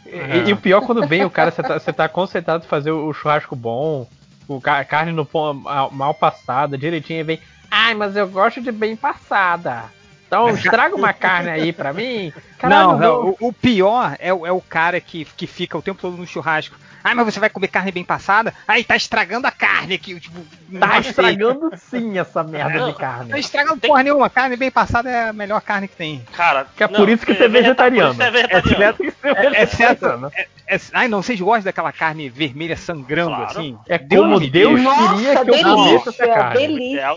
E, 0.05 0.49
e 0.49 0.53
o 0.53 0.57
pior 0.57 0.81
quando 0.81 1.05
vem 1.07 1.23
o 1.25 1.29
cara, 1.29 1.51
você 1.51 1.61
tá, 1.61 1.79
você 1.79 1.93
tá 1.93 2.07
concentrado 2.09 2.63
em 2.63 2.67
fazer 2.67 2.91
o 2.91 3.11
churrasco 3.13 3.55
bom, 3.55 4.07
o 4.47 4.61
ca- 4.61 4.83
carne 4.85 5.11
no 5.11 5.25
pão 5.25 5.53
mal- 5.91 6.13
passada, 6.13 6.77
direitinho, 6.77 7.19
e 7.19 7.23
vem. 7.23 7.39
Ai, 7.69 7.93
mas 7.93 8.15
eu 8.15 8.27
gosto 8.27 8.61
de 8.61 8.71
bem 8.71 8.95
passada. 8.95 9.85
Então 10.27 10.49
estraga 10.55 10.95
uma 10.95 11.13
carne 11.13 11.49
aí 11.49 11.73
pra 11.73 11.91
mim. 11.93 12.31
Caralho, 12.57 12.87
não, 12.91 12.99
não, 12.99 13.35
o, 13.39 13.47
o 13.49 13.53
pior 13.53 14.15
é, 14.19 14.33
o- 14.33 14.45
é 14.45 14.51
o 14.51 14.61
cara 14.61 14.99
que, 15.01 15.25
que 15.25 15.45
fica 15.45 15.77
o 15.77 15.81
tempo 15.81 15.99
todo 16.01 16.15
no 16.17 16.25
churrasco. 16.27 16.75
Ai, 17.05 17.13
mas 17.13 17.25
você 17.25 17.39
vai 17.39 17.51
comer 17.51 17.67
carne 17.67 17.91
bem 17.91 18.03
passada? 18.03 18.51
Aí 18.67 18.83
tá 18.83 18.95
estragando 18.95 19.45
a 19.45 19.51
carne 19.51 19.93
aqui. 19.93 20.19
Tipo, 20.19 20.41
Tá 20.79 20.97
estragando 20.99 21.69
sim 21.77 22.17
essa 22.17 22.43
merda 22.43 22.79
Não, 22.79 22.91
de 22.91 22.97
carne. 22.97 23.29
Não 23.29 23.37
estragando 23.37 23.79
porra 23.79 24.01
nenhuma. 24.01 24.27
Carne 24.27 24.55
bem 24.57 24.71
passada 24.71 25.07
é 25.07 25.29
a 25.29 25.33
melhor 25.33 25.61
carne 25.61 25.87
que 25.87 25.95
tem. 25.95 26.25
Cara, 26.33 26.65
Que 26.75 26.83
é 26.83 26.87
por 26.87 27.07
isso 27.07 27.23
que 27.23 27.35
você 27.35 27.43
é 27.43 27.47
vegetariano. 27.47 28.15
Por 28.15 28.23
isso 28.23 28.23
é 28.23 28.31
vegetariano. 28.31 28.73
É, 28.73 28.77
certo 28.77 28.97
que 29.03 29.11
você 29.11 29.27
é 29.27 29.31
É, 29.31 29.61
é 29.61 29.65
certo. 29.67 29.99
vegetariano. 30.01 30.31
É, 30.35 30.75
é- 30.75 30.79
ai, 30.93 31.07
não, 31.07 31.21
vocês 31.21 31.39
gostam 31.39 31.65
daquela 31.65 31.91
carne 31.91 32.27
vermelha 32.27 32.75
sangrando 32.75 33.35
Claro. 33.35 33.51
assim? 33.51 33.77
É 33.87 33.99
como 33.99 34.39
Deus 34.39 34.79
livre. 34.81 34.95
queria 35.15 35.45
que 35.45 35.51
eu 35.51 35.63
comesse 35.75 36.09
essa 36.09 36.27
carne. 36.27 36.59
delícia. 36.59 37.07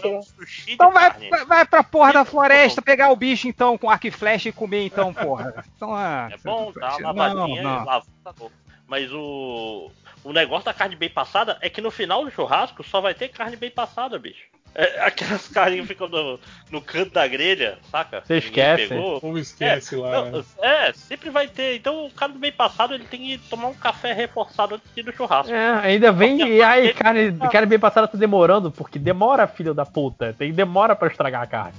Então 0.69 0.93
vai, 0.93 1.11
vai- 1.31 1.45
vai 1.47 1.65
pra 1.65 1.83
porra 1.83 2.13
da 2.13 2.25
floresta 2.27 2.83
pegar 2.83 3.11
o 3.11 3.17
bicho 3.17 3.49
então 3.49 3.79
com 3.79 3.89
arco 3.89 4.07
e 4.07 4.11
flecha 4.11 4.51
e 4.51 4.53
comer 4.53 4.85
então, 4.85 5.15
porra. 5.15 5.65
Então, 5.75 5.95
ah, 5.95 6.29
É 6.31 6.37
bom, 6.45 6.71
dá 6.79 6.97
uma 7.11 7.29
não, 7.31 7.49
não. 7.49 7.57
e 7.57 7.63
lava 7.63 8.03
tá 8.23 8.33
bom. 8.39 8.51
Mas 8.89 9.13
o. 9.13 9.91
O 10.25 10.33
negócio 10.33 10.65
da 10.65 10.75
carne 10.75 10.97
bem 10.97 11.09
passada 11.09 11.57
é 11.61 11.71
que 11.71 11.81
no 11.81 11.93
final 11.93 12.25
do 12.25 12.31
churrasco 12.31 12.83
só 12.83 13.01
vai 13.01 13.15
ter 13.15 13.29
carne 13.29 13.55
bem 13.57 13.71
passada, 13.71 14.19
bicho. 14.19 14.47
É, 14.75 15.01
aquelas 15.01 15.47
carninhas 15.49 15.87
que 15.87 15.95
ficam 15.95 16.09
no, 16.09 16.41
no 16.71 16.83
canto 16.83 17.13
da 17.13 17.27
grelha, 17.29 17.79
saca? 17.91 18.23
Você 18.25 18.39
esquece. 18.39 18.89
pegou. 18.89 19.21
Ou 19.23 19.39
esquece 19.39 19.95
é, 19.95 19.99
lá. 19.99 20.31
não, 20.31 20.45
é, 20.61 20.93
sempre 20.93 21.31
vai 21.31 21.47
ter. 21.47 21.77
Então 21.77 22.07
o 22.07 22.11
cara 22.11 22.33
do 22.33 22.39
bem 22.39 22.51
passado 22.51 22.95
ele 22.95 23.05
tem 23.05 23.21
que 23.21 23.39
tomar 23.49 23.69
um 23.69 23.75
café 23.75 24.13
reforçado 24.13 24.75
antes 24.75 24.93
de 24.93 25.01
ir 25.01 25.05
no 25.05 25.13
churrasco. 25.13 25.53
É, 25.53 25.71
ainda 25.81 26.11
vem 26.11 26.41
e 26.41 26.63
ai, 26.63 26.93
carne, 26.93 27.33
carne 27.51 27.67
bem 27.67 27.79
passada 27.79 28.09
tá 28.09 28.19
demorando, 28.19 28.71
porque 28.71 28.99
demora, 28.99 29.47
filho 29.47 29.73
da 29.73 29.87
puta. 29.87 30.35
Tem 30.37 30.53
demora 30.53 30.97
pra 30.97 31.09
estragar 31.09 31.43
a 31.43 31.47
carne. 31.47 31.79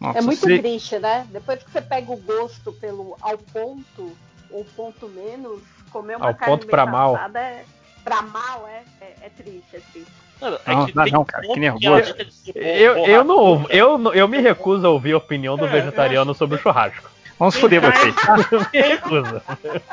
Nossa, 0.00 0.18
é 0.18 0.22
muito 0.22 0.40
se- 0.40 0.58
triste, 0.58 0.98
né? 0.98 1.26
Depois 1.30 1.62
que 1.62 1.70
você 1.70 1.80
pega 1.80 2.10
o 2.10 2.16
gosto 2.16 2.72
pelo 2.72 3.16
ao 3.20 3.38
ponto 3.38 4.16
ou 4.52 4.64
ponto 4.64 5.08
menos, 5.08 5.60
comer 5.90 6.16
uma 6.16 6.26
Ao 6.28 6.34
carne 6.34 6.52
ponto 6.54 6.60
bem 6.66 6.70
pra 6.70 6.86
mal. 6.86 7.12
passada 7.14 7.40
é 7.40 7.64
pra 8.04 8.22
mal, 8.22 8.68
é, 8.68 8.82
é, 9.00 9.14
é 9.26 9.28
triste, 9.30 9.64
é 9.76 9.80
triste. 9.92 10.12
Mano, 10.40 10.58
Não, 10.66 10.86
que 10.86 10.96
não, 10.96 11.04
não, 11.06 11.24
cara, 11.24 11.46
que 11.46 11.60
nervoso. 11.60 12.14
Eu, 12.54 12.94
bo- 12.96 13.06
eu, 13.06 13.24
não, 13.24 13.66
eu, 13.70 14.12
eu 14.14 14.26
me 14.28 14.40
recuso 14.40 14.84
a 14.86 14.90
ouvir 14.90 15.12
a 15.12 15.18
opinião 15.18 15.56
do 15.56 15.68
vegetariano 15.68 16.34
sobre 16.34 16.56
o 16.56 16.58
churrasco. 16.60 17.08
Vamos 17.38 17.56
foder 17.56 17.80
vocês. 17.80 18.14
Eu 18.52 18.60
me 18.60 18.88
recuso. 18.88 19.42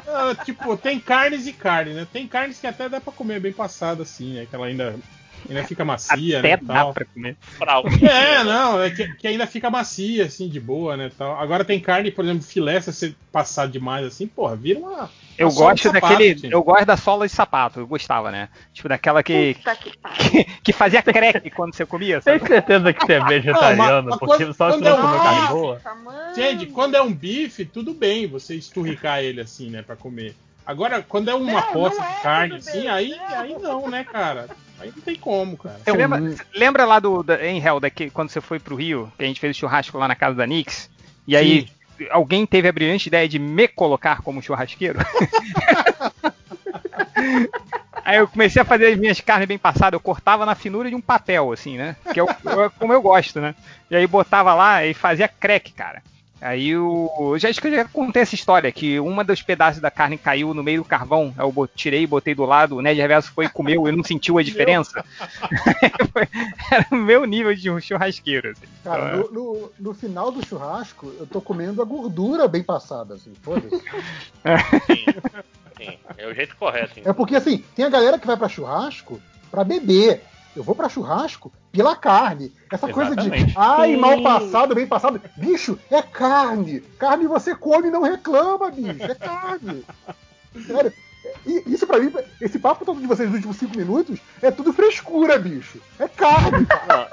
Ah, 0.07 0.35
tipo, 0.43 0.75
tem 0.77 0.99
carnes 0.99 1.47
e 1.47 1.53
carne, 1.53 1.93
né? 1.93 2.07
Tem 2.11 2.27
carnes 2.27 2.59
que 2.59 2.67
até 2.67 2.87
dá 2.87 2.99
pra 3.01 3.11
comer 3.13 3.39
bem 3.39 3.51
passada, 3.53 4.03
assim, 4.03 4.33
né? 4.35 4.45
Que 4.47 4.55
ela 4.55 4.67
ainda, 4.67 4.95
ainda 5.47 5.63
fica 5.63 5.85
macia, 5.85 6.39
Até 6.39 6.49
né? 6.51 6.59
dá 6.61 6.73
tal. 6.73 6.93
pra 6.93 7.05
comer. 7.05 7.37
É, 8.01 8.43
não, 8.43 8.81
é 8.81 8.89
que, 8.89 9.07
que 9.15 9.27
ainda 9.27 9.45
fica 9.47 9.69
macia, 9.69 10.25
assim, 10.25 10.49
de 10.49 10.59
boa, 10.59 10.97
né? 10.97 11.11
Tal. 11.17 11.39
Agora 11.39 11.63
tem 11.63 11.79
carne, 11.79 12.11
por 12.11 12.25
exemplo, 12.25 12.43
filé, 12.43 12.79
se 12.81 12.91
você 12.91 13.15
passar 13.31 13.67
demais 13.67 14.05
assim, 14.05 14.27
porra, 14.27 14.55
vira 14.55 14.79
uma. 14.79 15.09
Eu 15.37 15.49
gosto 15.51 15.83
sapato, 15.83 16.07
daquele. 16.13 16.39
Eu 16.51 16.61
gosto 16.61 16.85
da 16.85 16.97
sola 16.97 17.25
de 17.25 17.31
sapato, 17.33 17.79
eu 17.79 17.87
gostava, 17.87 18.29
né? 18.29 18.49
Tipo, 18.73 18.89
daquela 18.89 19.23
que. 19.23 19.55
Puta 19.55 19.75
que 19.75 19.91
que, 20.29 20.43
que 20.63 20.73
fazia 20.73 21.01
crack 21.01 21.49
quando 21.51 21.73
você 21.73 21.85
comia. 21.85 22.19
Tem 22.19 22.37
Sabe? 22.37 22.49
certeza 22.49 22.91
que 22.91 23.05
você 23.05 23.13
é 23.13 23.23
vegetariano, 23.23 23.77
Não, 23.77 23.93
mas- 23.93 24.05
mas 24.05 24.19
porque 24.19 24.43
quando- 24.45 24.53
só 24.53 24.71
se 24.71 24.77
quando 24.77 24.83
não 24.83 24.91
é 24.91 24.93
um- 24.95 25.01
comeu 25.01 25.19
carne 25.19 25.47
boa. 25.47 25.81
Gente, 26.35 26.65
quando 26.67 26.95
é 26.95 27.01
um 27.01 27.13
bife, 27.13 27.63
tudo 27.65 27.93
bem 27.93 28.27
você 28.27 28.55
esturricar 28.55 29.19
ele 29.23 29.39
assim, 29.39 29.69
né, 29.69 29.81
pra 29.81 29.95
comer. 29.95 30.35
Agora, 30.65 31.01
quando 31.01 31.29
é 31.29 31.33
uma 31.33 31.61
Não, 31.61 31.73
poça 31.73 31.99
não 32.01 32.07
de 32.07 32.13
é, 32.17 32.21
carne, 32.21 32.55
assim, 32.57 32.71
bem. 32.81 32.87
aí, 32.89 33.13
aí 33.13 33.55
não, 33.59 33.89
né, 33.89 34.03
cara? 34.03 34.47
Aí 34.79 34.91
não 34.95 35.01
tem 35.03 35.15
como, 35.15 35.57
cara. 35.57 35.77
Você 35.83 35.91
lembra, 35.91 36.19
lembra 36.55 36.85
lá 36.85 36.99
do 36.99 37.21
da, 37.23 37.45
em 37.45 37.61
Hell, 37.63 37.79
daqui, 37.79 38.09
quando 38.09 38.29
você 38.29 38.39
foi 38.41 38.59
pro 38.59 38.75
Rio, 38.75 39.11
que 39.17 39.23
a 39.23 39.27
gente 39.27 39.39
fez 39.39 39.55
o 39.55 39.59
churrasco 39.59 39.97
lá 39.97 40.07
na 40.07 40.15
casa 40.15 40.35
da 40.35 40.47
Nix? 40.47 40.89
E 41.27 41.35
aí 41.35 41.67
alguém 42.11 42.45
teve 42.45 42.67
a 42.67 42.71
brilhante 42.71 43.07
ideia 43.09 43.27
de 43.27 43.37
me 43.37 43.67
colocar 43.67 44.21
como 44.21 44.41
churrasqueiro? 44.41 44.99
Aí 48.05 48.17
eu 48.17 48.27
comecei 48.27 48.61
a 48.61 48.65
fazer 48.65 48.87
as 48.93 48.97
minhas 48.97 49.19
carnes 49.19 49.47
bem 49.47 49.57
passadas, 49.57 49.93
eu 49.93 49.99
cortava 49.99 50.45
na 50.45 50.55
finura 50.55 50.89
de 50.89 50.95
um 50.95 51.01
papel, 51.01 51.51
assim, 51.51 51.77
né? 51.77 51.95
Que 52.13 52.19
é 52.19 52.23
o- 52.23 52.29
é 52.29 52.69
como 52.79 52.91
eu 52.93 53.01
gosto, 53.01 53.39
né? 53.39 53.53
E 53.91 53.95
aí 53.95 54.07
botava 54.07 54.53
lá 54.53 54.83
e 54.85 54.93
fazia 54.93 55.27
crack, 55.27 55.71
cara. 55.73 56.01
Aí 56.41 56.75
o. 56.77 57.37
Já 57.37 57.49
acho 57.49 57.59
que 57.59 57.67
eu 57.67 57.71
já 57.75 57.85
contei 57.85 58.21
essa 58.21 58.33
história, 58.35 58.71
que 58.71 58.97
uma 58.99 59.23
dos 59.25 59.41
pedaços 59.41 59.81
da 59.81 59.91
carne 59.91 60.17
caiu 60.17 60.53
no 60.53 60.63
meio 60.63 60.81
do 60.83 60.87
carvão. 60.87 61.33
Eu 61.37 61.69
tirei, 61.75 62.07
botei 62.07 62.33
do 62.33 62.45
lado, 62.45 62.77
o 62.77 62.81
Ned 62.81 62.99
Reverso 62.99 63.31
foi 63.33 63.45
e 63.45 63.49
comeu 63.49 63.87
e 63.87 63.91
não 63.91 64.03
sentiu 64.03 64.37
a 64.37 64.43
diferença. 64.43 65.03
Era 66.71 66.87
o 66.91 66.95
meu 66.95 67.25
nível 67.25 67.53
de 67.53 67.69
um 67.69 67.79
churrasqueiro. 67.79 68.51
Assim. 68.51 68.65
Cara, 68.83 69.17
Então, 69.17 69.31
no, 69.33 69.53
no- 69.53 69.71
no 69.79 69.93
final 69.93 70.31
do 70.31 70.45
churrasco, 70.45 71.11
eu 71.19 71.27
tô 71.27 71.41
comendo 71.41 71.81
a 71.81 71.85
gordura 71.85 72.47
bem 72.47 72.63
passada, 72.63 73.15
assim, 73.15 73.33
foda-se. 73.41 73.81
Sim, 75.77 75.97
é 76.17 76.27
o 76.27 76.33
jeito 76.33 76.55
correto. 76.57 76.99
É 77.05 77.13
porque, 77.13 77.35
assim, 77.35 77.63
tem 77.75 77.85
a 77.85 77.89
galera 77.89 78.19
que 78.19 78.27
vai 78.27 78.35
pra 78.37 78.49
churrasco 78.49 79.19
pra 79.51 79.63
beber. 79.63 80.21
Eu 80.55 80.63
vou 80.63 80.73
pra 80.75 80.89
churrasco 80.89 81.51
pela 81.71 81.95
carne. 81.95 82.51
Essa 82.71 82.87
coisa 82.87 83.15
de, 83.15 83.21
Exatamente. 83.27 83.53
ai, 83.57 83.95
mal 83.95 84.21
passado, 84.21 84.73
bem 84.75 84.87
passado. 84.87 85.21
Bicho, 85.37 85.77
é 85.91 86.01
carne. 86.01 86.81
Carne 86.97 87.27
você 87.27 87.55
come 87.55 87.87
e 87.87 87.91
não 87.91 88.01
reclama, 88.01 88.71
bicho. 88.71 89.03
É 89.03 89.15
carne. 89.15 89.85
Sério. 90.65 90.91
E 91.45 91.63
isso 91.73 91.85
pra 91.85 91.99
mim, 91.99 92.11
esse 92.41 92.57
papo 92.57 92.83
todo 92.85 92.99
de 92.99 93.05
vocês 93.07 93.27
nos 93.29 93.35
últimos 93.37 93.57
cinco 93.57 93.77
minutos, 93.77 94.19
é 94.41 94.49
tudo 94.49 94.73
frescura, 94.73 95.37
bicho. 95.37 95.79
É 95.99 96.07
carne. 96.07 96.65
cara. 96.65 97.07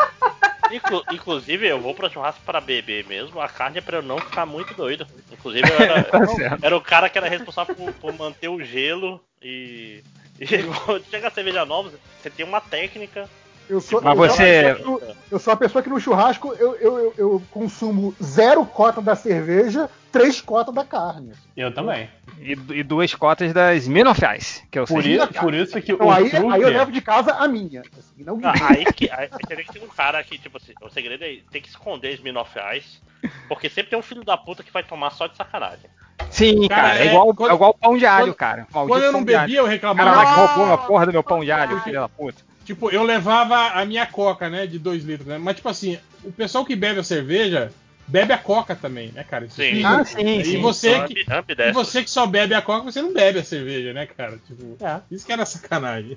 Inclu- 0.73 1.05
inclusive, 1.13 1.67
eu 1.69 1.81
vou 1.81 1.95
pra 1.95 2.09
churrasco 2.11 2.41
pra 2.45 2.61
beber 2.61 3.05
mesmo. 3.07 3.41
A 3.41 3.49
carne 3.49 3.79
é 3.79 3.81
pra 3.81 3.99
eu 3.99 4.03
não 4.03 4.19
ficar 4.19 4.47
muito 4.47 4.75
doido. 4.75 5.07
Inclusive, 5.31 5.69
eu 5.71 5.77
era, 5.79 6.03
Tá 6.11 6.19
era 6.63 6.77
o 6.77 6.81
cara 6.81 7.09
que 7.09 7.19
era 7.19 7.29
responsável 7.29 7.75
por, 7.75 7.93
por 7.93 8.13
manter 8.15 8.49
o 8.49 8.63
gelo 8.65 9.21
e. 9.43 10.03
E 10.41 10.63
quando 10.85 11.05
chega 11.07 11.29
a 11.29 11.31
cerveja 11.31 11.65
nova, 11.65 11.91
você 12.21 12.31
tem 12.31 12.45
uma 12.45 12.61
técnica. 12.61 13.29
Eu 13.69 13.81
sou, 13.81 14.01
Mas 14.01 14.17
eu 14.17 14.25
sou 14.29 14.37
você- 14.37 14.43
a 14.43 14.75
pessoa 14.75 14.77
que 14.77 14.85
no- 14.85 15.17
eu 15.33 15.39
sou 15.41 15.53
a 15.53 15.57
pessoa 15.57 15.83
que 15.83 15.89
no 15.91 15.99
churrasco 16.01 16.55
eu, 16.55 16.77
eu, 16.77 16.99
eu, 17.01 17.15
eu 17.19 17.43
consumo 17.51 18.15
zero 18.23 18.65
cota 18.65 19.03
da 19.03 19.17
cerveja, 19.17 19.91
três 20.13 20.41
cotas 20.41 20.73
da 20.73 20.85
carne. 20.85 21.33
Eu 21.57 21.75
também. 21.75 22.09
E, 22.39 22.53
e 22.53 22.83
duas 22.85 23.13
cotas 23.13 23.53
das 23.53 23.83
Smirnoff 23.83 24.21
Ice, 24.39 24.63
que 24.71 24.79
eu 24.79 24.87
Por 24.87 25.03
sei. 25.03 25.17
isso, 25.17 25.27
por 25.35 25.53
isso 25.53 25.81
que 25.83 25.93
Então 25.95 26.07
o 26.07 26.13
aí, 26.13 26.31
truque... 26.31 26.53
aí 26.53 26.63
eu 26.63 26.69
levo 26.69 26.93
de 26.93 27.01
casa 27.01 27.33
a 27.33 27.49
minha. 27.49 27.81
assim, 27.99 28.23
não 28.23 28.39
Ah, 28.45 28.53
aí 28.71 28.85
que 28.85 29.11
aí, 29.11 29.29
aí 29.33 29.65
tem 29.65 29.83
um 29.83 29.89
cara 29.89 30.23
que, 30.23 30.39
tipo 30.39 30.59
assim, 30.59 30.73
o 30.81 30.89
segredo 30.89 31.25
é 31.25 31.39
tem 31.51 31.61
que 31.61 31.69
esconder 31.69 32.13
Smirnoff 32.15 32.57
Ice, 32.77 33.01
porque 33.49 33.69
sempre 33.69 33.91
tem 33.91 33.99
um 33.99 34.03
filho 34.03 34.23
da 34.23 34.37
puta 34.37 34.63
que 34.63 34.73
vai 34.73 34.85
tomar 34.85 35.11
só 35.11 35.27
de 35.27 35.37
sacanagem. 35.37 35.91
Sim, 36.31 36.69
cara, 36.69 36.83
Cara, 36.89 36.99
é, 36.99 37.07
é, 37.07 37.11
igual, 37.11 37.35
quando- 37.35 37.51
é 37.51 37.55
igual 37.55 37.75
pão 37.75 37.97
de 37.97 38.07
alho, 38.07 38.27
quando- 38.27 38.35
cara. 38.35 38.67
Quando 38.73 38.89
Maldito 38.89 39.07
eu 39.07 39.13
não 39.13 39.25
bebia, 39.25 39.59
eu 39.59 39.67
reclamava. 39.67 40.11
cara 40.11 40.23
lá 40.23 40.27
que 40.35 40.41
roubou 40.57 40.73
a 40.75 40.79
porra 40.79 41.07
do 41.07 41.13
meu 41.13 41.23
pão 41.23 41.45
de 41.45 41.51
alho, 41.53 41.81
filho 41.81 42.01
da 42.01 42.09
puta. 42.09 42.43
Tipo, 42.65 42.91
eu 42.91 43.03
levava 43.05 43.57
a 43.81 43.85
minha 43.85 44.05
coca, 44.07 44.49
né, 44.51 44.67
de 44.67 44.79
2 44.79 45.05
litros, 45.05 45.29
né? 45.29 45.39
Mas, 45.39 45.57
tipo 45.57 45.69
assim, 45.69 45.99
o 46.25 46.33
pessoal 46.33 46.65
que 46.65 46.75
bebe 46.75 46.99
a 46.99 47.05
cerveja 47.05 47.71
bebe 48.07 48.33
a 48.33 48.39
coca 48.39 48.75
também, 48.75 49.11
né, 49.13 49.25
cara? 49.25 49.45
Isso 49.47 49.57
Sim. 49.57 49.85
Ah, 49.85 50.05
sim, 50.05 50.39
E 50.41 50.45
sim. 50.45 50.61
você 50.61 50.95
Ambi- 50.95 51.15
que, 51.15 51.21
e 51.21 51.33
ambidestro. 51.35 51.75
você 51.75 52.03
que 52.03 52.11
só 52.11 52.27
bebe 52.27 52.55
a 52.55 52.63
coca, 52.63 52.85
você 52.91 53.03
não 53.03 53.13
bebe 53.13 53.39
a 53.39 53.45
cerveja, 53.45 53.93
né, 53.93 54.07
cara? 54.07 54.39
Tipo, 54.47 54.77
isso 55.11 55.25
que 55.27 55.33
era 55.33 55.45
sacanagem. 55.47 56.17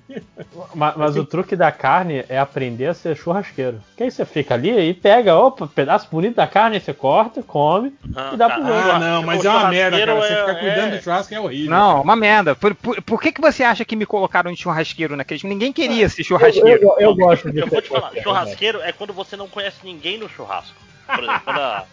Ma- 0.75 0.93
Mas, 0.95 1.15
o 1.17 1.25
truque 1.25 1.55
da 1.55 1.72
carne 1.72 2.23
é 2.29 2.38
aprender 2.38 2.88
a 2.88 2.93
ser 2.93 3.15
churrasqueiro. 3.15 3.81
Que 3.97 4.03
aí 4.03 4.11
você 4.11 4.25
fica 4.25 4.53
ali 4.53 4.69
e 4.89 4.93
pega, 4.93 5.35
opa, 5.35 5.67
pedaço 5.67 6.07
bonito 6.11 6.35
da 6.35 6.47
carne, 6.47 6.79
você 6.79 6.93
corta, 6.93 7.41
come 7.41 7.93
Ah, 8.15 8.31
e 8.33 8.38
dá 8.38 8.49
pro 8.49 8.61
jogo. 8.61 8.73
Ah, 8.73 8.99
não, 8.99 9.23
mas 9.23 9.43
é 9.43 9.49
uma 9.49 9.69
merda, 9.69 9.97
cara. 9.97 10.15
Você 10.15 10.33
é- 10.33 10.35
ficar 10.39 10.55
cuidando 10.55 10.93
é- 10.93 10.97
do 10.97 11.03
churrasco 11.03 11.33
é 11.33 11.39
horrível. 11.39 11.69
Não, 11.72 12.01
uma 12.01 12.15
merda. 12.15 12.55
Por, 12.55 12.75
por, 12.75 13.01
por 13.01 13.22
que, 13.22 13.31
que 13.31 13.41
você 13.41 13.63
acha 13.63 13.83
que 13.85 13.95
me 13.95 14.05
colocaram 14.05 14.51
de 14.51 14.61
churrasqueiro 14.61 15.15
naquele 15.15 15.39
Ninguém 15.43 15.72
queria 15.72 16.07
ser 16.09 16.23
churrasqueiro. 16.23 16.81
Eu, 16.83 16.95
eu 16.99 17.15
gosto 17.15 17.49
de 17.51 17.59
Eu 17.59 17.67
vou 17.67 17.81
te 17.81 17.88
falar, 17.89 18.09
churrasqueiro, 18.11 18.23
churrasqueiro 18.23 18.81
é 18.81 18.91
quando 18.91 19.13
você 19.13 19.35
não 19.38 19.47
conhece 19.47 19.77
ninguém 19.83 20.17
no 20.17 20.29
churrasco. 20.29 20.75
Por 21.15 21.24
exemplo, 21.24 21.42
quando 21.43 21.59
a, 21.59 21.85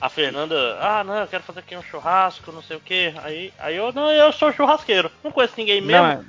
a 0.00 0.08
Fernanda, 0.08 0.78
ah, 0.80 1.04
não, 1.04 1.14
eu 1.16 1.26
quero 1.26 1.42
fazer 1.42 1.60
aqui 1.60 1.76
um 1.76 1.82
churrasco, 1.82 2.50
não 2.52 2.62
sei 2.62 2.76
o 2.76 2.80
que. 2.80 3.12
Aí, 3.22 3.52
aí 3.58 3.76
eu, 3.76 3.92
não, 3.92 4.10
eu 4.10 4.32
sou 4.32 4.52
churrasqueiro. 4.52 5.10
Não 5.22 5.30
conheço 5.30 5.54
ninguém 5.56 5.80
mesmo. 5.80 6.02
Não, 6.06 6.24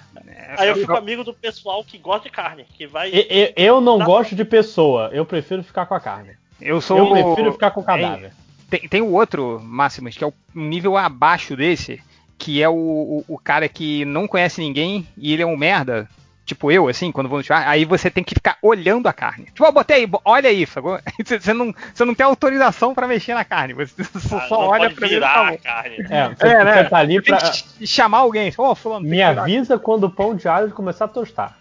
Aí 0.58 0.68
eu 0.68 0.76
fico 0.76 0.94
amigo 0.98 1.24
do 1.24 1.34
pessoal 1.34 1.84
que 1.84 1.98
gosta 1.98 2.24
de 2.28 2.36
carne, 2.36 2.66
que 2.76 2.86
vai. 2.86 3.10
E- 3.10 3.28
e- 3.30 3.54
Eu 3.56 3.80
não 3.80 3.98
gosto 4.00 4.36
de 4.36 4.44
pessoa, 4.44 5.10
eu 5.14 5.26
prefiro 5.26 5.64
ficar 5.64 5.86
com 5.86 5.94
a 5.96 6.00
carne. 6.00 6.36
Eu 6.60 6.82
sou 6.82 6.98
Eu 6.98 7.10
prefiro 7.12 7.52
ficar 7.54 7.72
com 7.72 7.80
o 7.82 7.84
cadáver. 7.84 8.34
Tem, 8.70 8.88
tem 8.88 9.02
o 9.02 9.12
outro, 9.14 9.60
Máximos, 9.64 10.16
que 10.18 10.24
é 10.24 10.28
o- 10.28 10.34
um 10.56 10.62
nível 10.68 10.98
abaixo 10.98 11.56
desse, 11.56 12.02
que 12.38 12.62
é 12.62 12.68
o, 12.70 12.74
o, 12.74 13.26
o 13.36 13.38
cara 13.38 13.68
que 13.70 14.04
não 14.06 14.28
conhece 14.28 14.62
ninguém 14.62 15.08
e 15.18 15.32
ele 15.34 15.42
é 15.44 15.46
um 15.46 15.58
merda. 15.58 16.08
Tipo 16.44 16.72
eu, 16.72 16.88
assim, 16.90 17.12
quando 17.12 17.30
vou 17.30 17.38
no 17.38 17.44
churrasco, 17.44 17.70
aí 17.70 17.86
você 17.86 18.10
tem 18.10 18.24
que 18.24 18.34
ficar 18.34 18.58
olhando 18.62 19.08
a 19.08 19.14
carne. 19.14 19.46
Tipo, 19.46 19.64
ó, 19.64 19.72
botei 19.72 20.10
olha 20.26 20.50
aí, 20.50 20.66
sacou? 20.66 21.00
Você, 21.26 21.54
não, 21.54 21.74
você 21.94 22.04
não 22.04 22.16
tem 22.16 22.26
autorização 22.26 22.94
pra 22.94 23.08
mexer 23.08 23.34
na 23.36 23.46
carne. 23.46 23.74
Você 23.74 24.04
só, 24.20 24.38
Ah, 24.38 24.48
só 24.50 24.68
olha 24.68 24.82
pode 24.90 24.96
pra 24.96 25.08
mim, 25.08 25.14
virar 25.14 25.48
a 25.50 25.58
carne. 25.58 25.96
É, 26.10 26.30
você, 26.30 26.48
É, 26.48 26.64
né? 26.66 26.84
você 26.84 26.90
tá 26.90 26.98
ali 26.98 27.22
Tem 27.22 27.36
pra. 27.38 27.52
que 27.52 27.88
chamar 27.88 28.18
alguém. 28.20 28.52
Ô, 28.58 28.76
fulano, 28.76 29.08
Me 29.08 29.22
avisa 29.22 29.78
quando 29.80 30.06
o 30.06 30.10
pão 30.10 30.36
de 30.36 30.48
alho 30.48 30.72
começar 30.72 31.06
a 31.06 31.08
tostar. 31.08 31.58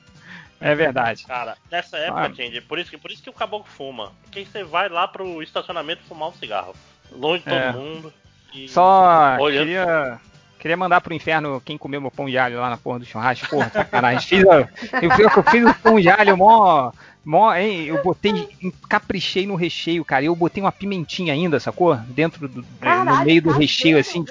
É 0.61 0.75
verdade. 0.75 1.25
Cara, 1.27 1.57
nessa 1.71 1.97
época, 1.99 2.21
Ah. 2.27 2.35
Change, 2.35 2.61
por 2.63 2.79
isso, 2.79 2.91
que, 2.91 2.99
por 2.99 3.11
isso 3.11 3.23
que 3.23 3.31
o 3.31 3.35
caboclo 3.35 3.69
fuma. 3.71 4.13
Porque 4.25 4.45
você 4.45 4.65
vai 4.65 4.89
lá 4.89 5.07
pro 5.07 5.43
estacionamento 5.43 6.03
fumar 6.09 6.29
um 6.31 6.33
cigarro. 6.33 6.75
Longe 7.13 7.39
de 7.45 7.49
todo 7.51 7.59
É. 7.59 7.73
mundo. 7.73 8.13
e 8.55 8.69
Só 8.69 9.37
olhando. 9.39 9.65
queria, 9.67 10.19
queria 10.61 10.77
mandar 10.77 11.01
pro 11.01 11.15
inferno 11.15 11.61
quem 11.65 11.79
comeu 11.79 12.01
meu 12.01 12.11
pão 12.11 12.29
de 12.29 12.37
alho 12.37 12.61
lá 12.61 12.69
na 12.69 12.77
porra 12.77 12.99
do 12.99 13.07
churrasco. 13.07 13.49
Porra, 13.49 13.71
sacanagem. 13.71 14.21
Fiz, 14.21 14.45
eu, 14.45 15.11
fiz, 15.11 15.37
eu 15.37 15.43
fiz 15.45 15.65
o 15.65 15.75
pão 15.75 15.99
de 15.99 16.09
alho 16.11 16.37
mó. 16.37 16.93
mó 17.25 17.55
hein, 17.55 17.87
eu 17.87 18.03
botei. 18.03 18.49
Caprichei 18.89 19.47
no 19.47 19.55
recheio, 19.55 20.05
cara. 20.05 20.25
Eu 20.25 20.37
botei 20.37 20.63
uma 20.63 20.71
pimentinha 20.71 21.33
ainda, 21.33 21.59
sacou? 21.59 21.97
Dentro 21.97 22.47
do. 22.47 22.63
no 22.83 23.25
meio 23.25 23.41
do 23.41 23.51
recheio, 23.51 23.99
assim. 23.99 24.25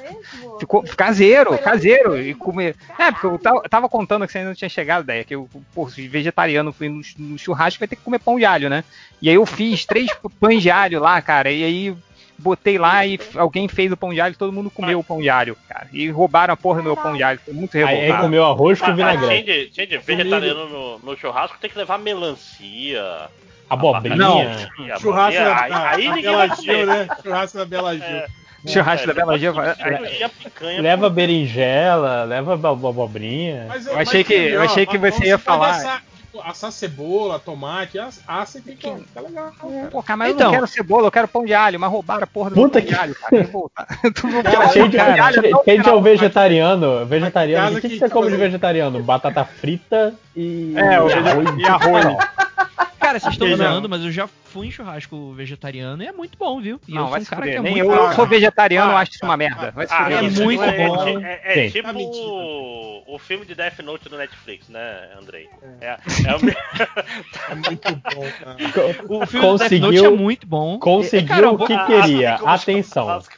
Ficou 0.60 0.84
caseiro, 0.84 1.58
caseiro. 1.58 2.22
E 2.22 2.36
comer. 2.36 2.76
É, 2.98 3.12
porque 3.12 3.26
eu 3.26 3.40
tava, 3.40 3.62
tava 3.64 3.90
contando 3.90 4.26
que 4.26 4.32
você 4.32 4.38
ainda 4.38 4.52
não 4.52 4.56
tinha 4.56 4.70
chegado, 4.70 5.04
ideia. 5.04 5.24
Que 5.24 5.34
eu, 5.34 5.50
pô, 5.74 5.86
vegetariano 5.86 6.72
fui 6.72 6.90
no, 6.90 7.02
no 7.18 7.38
churrasco, 7.40 7.80
vai 7.80 7.88
ter 7.88 7.96
que 7.96 8.04
comer 8.04 8.20
pão 8.20 8.38
de 8.38 8.46
alho, 8.46 8.70
né? 8.70 8.84
E 9.20 9.30
aí 9.30 9.36
eu 9.36 9.46
fiz 9.48 9.84
três 9.84 10.12
pães 10.40 10.62
de 10.62 10.70
alho 10.70 11.00
lá, 11.00 11.20
cara. 11.22 11.52
E 11.52 11.64
aí 11.64 11.98
botei 12.40 12.78
lá 12.78 13.06
e 13.06 13.20
alguém 13.36 13.68
fez 13.68 13.92
o 13.92 13.98
pão 13.98 14.14
de 14.14 14.20
alho, 14.22 14.36
todo 14.36 14.52
mundo 14.54 14.70
comeu 14.70 15.00
o 15.00 15.04
pão 15.04 15.22
de 15.22 15.30
alho, 15.30 15.56
cara. 15.68 15.88
E 15.94 16.10
roubaram 16.10 16.54
a 16.54 16.58
porra 16.58 16.80
do 16.80 16.86
meu 16.86 16.98
pão 16.98 17.16
de 17.16 17.22
alho. 17.24 17.40
Foi 17.44 17.54
muito 17.54 17.74
revoltado. 17.74 18.14
aí 18.14 18.18
comeu 18.22 18.46
arroz 18.46 18.80
com 18.80 18.86
Ah, 18.86 18.90
mas 18.90 18.98
vinagrete. 18.98 19.46
Change, 19.46 19.72
change, 19.76 19.98
vegetariano 19.98 20.70
no, 20.70 21.00
no 21.00 21.18
churrasco 21.18 21.58
tem 21.60 21.70
que 21.70 21.78
levar 21.78 21.98
melancia. 22.00 23.04
Abobrinha. 23.70 24.16
Não, 24.16 24.42
Churrasco 25.00 25.40
da, 25.44 25.62
aí, 25.62 25.72
aí 25.74 26.08
ninguém 26.08 26.24
Bela 26.24 26.48
Gil, 26.56 26.86
né? 26.88 27.08
Churrasco 27.22 27.58
da 27.60 27.66
Bela 27.66 27.94
Gil. 27.96 28.04
É. 28.04 28.28
Churrasco 28.68 29.08
da 29.08 29.14
Bela 29.14 29.38
Gil. 29.38 29.54
Leva 30.82 31.10
berinjela, 31.10 32.24
leva 32.24 32.58
bo- 32.58 32.76
bo- 32.76 32.88
abobrinha. 32.90 33.66
Mas, 33.68 33.86
Eu 33.88 33.98
achei 34.00 34.24
que- 34.24 34.34
eu 34.34 34.62
achei 34.62 34.86
que 34.86 34.98
você 34.98 35.26
ia 35.28 35.38
falar- 35.38 36.02
Assar, 36.44 36.72
cebola, 36.72 37.40
tomate, 37.40 37.98
ass- 37.98 38.22
assa 38.28 38.60
e 38.60 38.62
fica, 38.62 38.96
fica 38.98 39.22
legal. 39.22 39.52
cara. 39.60 39.88
Pô, 39.90 40.04
cara, 40.04 40.18
mas 40.18 40.30
eu 40.30 40.36
Então. 40.36 40.46
não 40.48 40.54
quero 40.54 40.68
cebola, 40.68 41.08
eu 41.08 41.12
quero 41.12 41.28
pão 41.28 41.44
de 41.44 41.54
alho, 41.54 41.80
mas 41.80 41.90
roubaram 41.92 42.24
a 42.24 42.28
porra 42.28 42.50
do 42.52 42.56
Puta 42.56 42.80
pão 42.80 42.82
que- 42.82 42.88
de 42.88 42.96
alho, 42.96 43.16
cara. 43.16 43.50
Tu 44.14 44.28
não 44.28 44.44
Cara, 44.44 44.70
Quem 44.70 44.82
alho, 45.20 45.46
é, 45.46 45.50
não 45.50 45.64
quem 45.64 45.78
é 45.80 45.92
o 45.92 46.02
vegetariano? 46.02 47.06
Vegetariano. 47.06 47.72
O 47.78 47.82
que, 47.82 47.90
que 47.90 47.94
que- 47.96 48.00
você 48.00 48.10
come 48.10 48.30
de 48.30 48.38
vegetariano? 48.38 49.02
Batata 49.02 49.44
frita 49.44 50.14
e. 50.36 50.74
É, 50.78 51.02
o 51.02 51.10
e 51.10 51.14
vege- 51.22 51.62
e 51.62 51.66
arroz. 51.68 52.06
Cara, 53.00 53.20
vocês 53.20 53.34
estão 53.34 53.56
zoando, 53.56 53.90
mas 53.90 54.04
eu 54.04 54.12
já 54.12 54.30
fui 54.50 54.68
em 54.68 54.72
churrasco 54.72 55.34
vegetariano 55.34 56.04
e 56.04 56.08
é 56.08 56.12
muito 56.12 56.38
bom, 56.38 56.60
viu? 56.60 56.80
E 56.88 56.92
eu 56.92 56.96
Não, 56.96 57.04
sou 57.06 57.12
vai 57.12 57.22
um 57.22 57.24
se 57.24 57.30
cara 57.30 57.42
fuder. 57.42 57.54
que 57.54 57.60
é 57.60 57.62
Nem 57.62 57.72
muito 57.74 57.86
eu, 57.86 57.96
bom. 57.96 58.14
sou 58.16 58.28
vegetariano, 58.28 58.92
eu 58.92 58.96
Ah, 58.96 59.00
acho 59.02 59.12
isso 59.12 59.26
uma 59.26 59.38
merda. 59.38 59.72
Vai 59.72 59.88
se 59.88 59.94
Ah, 59.94 60.04
fuder. 60.04 60.18
é 60.18 60.24
isso 60.28 60.44
muito 60.44 60.64
é, 60.64 60.88
bom. 60.88 61.20
É, 61.26 61.68
é 61.68 61.72
tipo 61.72 61.88
Tá 61.88 61.94
o, 61.98 63.04
o 63.16 63.20
filme 63.20 63.46
de 63.46 63.56
Death 63.56 63.80
Note 63.80 64.10
do 64.10 64.18
Netflix, 64.18 64.68
né, 64.70 65.10
Andrei? 65.18 65.50
É, 65.82 65.98
é 66.30 66.36
o 66.36 66.40
É 67.50 67.56
muito 67.56 67.96
bom, 68.10 68.30
cara. 68.44 68.58
O 69.08 69.26
filme 69.26 69.48
do 69.48 69.58
Death 69.58 69.72
Note 69.74 69.98
é 69.98 70.02
Conseguiu, 70.02 70.18
muito 70.18 70.48
bom. 70.48 70.80
conseguiu 70.80 71.28
Cara, 71.28 71.48
eu 71.48 71.54
o 71.54 71.58
que 71.58 71.74
Ah, 71.74 71.86
queria. 71.86 72.36
assim 72.36 72.48
Atenção. 72.48 73.22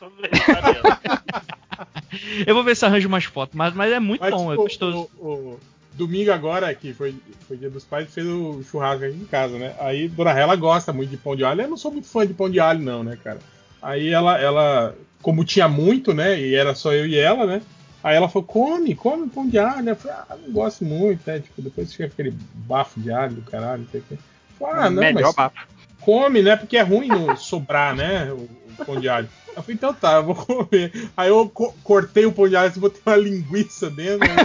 Eu 2.46 2.54
vou 2.54 2.64
ver 2.64 2.76
se 2.76 2.86
arranjo 2.86 3.08
umas 3.08 3.24
fotos, 3.24 3.56
mas, 3.56 3.74
mas 3.74 3.92
é 3.92 4.00
muito 4.00 4.22
Mas, 4.22 4.32
bom, 4.32 4.52
é 4.52 4.56
gostoso. 4.58 5.10
o, 5.18 5.28
o- 5.28 5.60
domingo 5.94 6.32
agora, 6.32 6.74
que 6.74 6.94
foi, 6.94 7.16
foi 7.48 7.58
dia 7.58 7.70
dos 7.70 7.84
pais, 7.84 8.14
fez 8.14 8.26
o 8.28 8.64
churrasco 8.64 9.06
aqui 9.06 9.16
em 9.16 9.26
casa, 9.26 9.58
né? 9.58 9.76
Aí 9.80 10.08
Dona 10.08 10.34
Rela 10.34 10.56
gosta 10.56 10.94
muito 10.94 11.10
de 11.10 11.18
pão 11.18 11.36
de 11.36 11.44
alho. 11.44 11.62
Eu 11.62 11.70
não 11.70 11.78
sou 11.78 11.92
muito 11.92 12.08
fã 12.08 12.26
de 12.26 12.34
pão 12.34 12.50
de 12.50 12.60
alho, 12.60 12.82
não, 12.82 13.04
né, 13.04 13.18
cara? 13.24 13.40
Aí 13.82 14.10
ela, 14.10 14.40
ela, 14.40 14.96
como 15.22 15.44
tinha 15.44 15.68
muito, 15.68 16.14
né? 16.14 16.40
E 16.40 16.56
era 16.56 16.74
só 16.76 16.94
eu 16.94 17.06
e 17.06 17.18
ela, 17.18 17.46
né? 17.46 17.62
Aí 18.04 18.16
ela 18.16 18.30
falou, 18.30 18.48
come, 18.48 18.96
come 18.96 19.30
pão 19.30 19.48
de 19.48 19.60
alho. 19.60 19.90
Eu 19.90 19.96
falei, 19.96 20.18
ah, 20.18 20.38
não 20.42 20.52
gosto 20.52 20.84
muito, 20.84 21.22
né? 21.26 21.40
Tipo, 21.40 21.62
depois 21.62 21.92
fica 21.92 22.06
aquele 22.06 22.34
bafo 22.54 23.00
de 23.00 23.12
alho 23.12 23.36
do 23.36 23.42
caralho, 23.42 23.84
não 23.84 23.90
sei 23.90 24.02
o 24.02 24.04
quê. 24.04 24.18
Falei, 24.58 24.76
ah, 24.76 24.90
não, 24.90 25.02
Melhor 25.02 25.24
mas 25.24 25.36
papo. 25.36 25.60
come, 26.00 26.42
né? 26.42 26.56
Porque 26.56 26.78
é 26.78 26.82
ruim 26.82 27.10
sobrar, 27.38 27.96
né? 27.96 28.32
O, 28.32 28.50
pão 28.86 29.00
de 29.00 29.08
alho. 29.10 29.30
Eu 29.56 29.62
falei, 29.64 29.76
então 29.76 29.94
tá, 29.94 30.14
eu 30.14 30.24
vou 30.24 30.36
comer. 30.46 30.92
Aí 31.16 31.30
eu 31.30 31.48
co- 31.50 31.74
cortei 31.84 32.26
o 32.26 32.32
pão 32.32 32.48
de 32.48 32.56
alho 32.56 32.72
e 32.76 32.80
botei 32.80 33.02
uma 33.06 33.16
linguiça 33.16 33.90
dentro. 33.90 34.26
Né? 34.26 34.36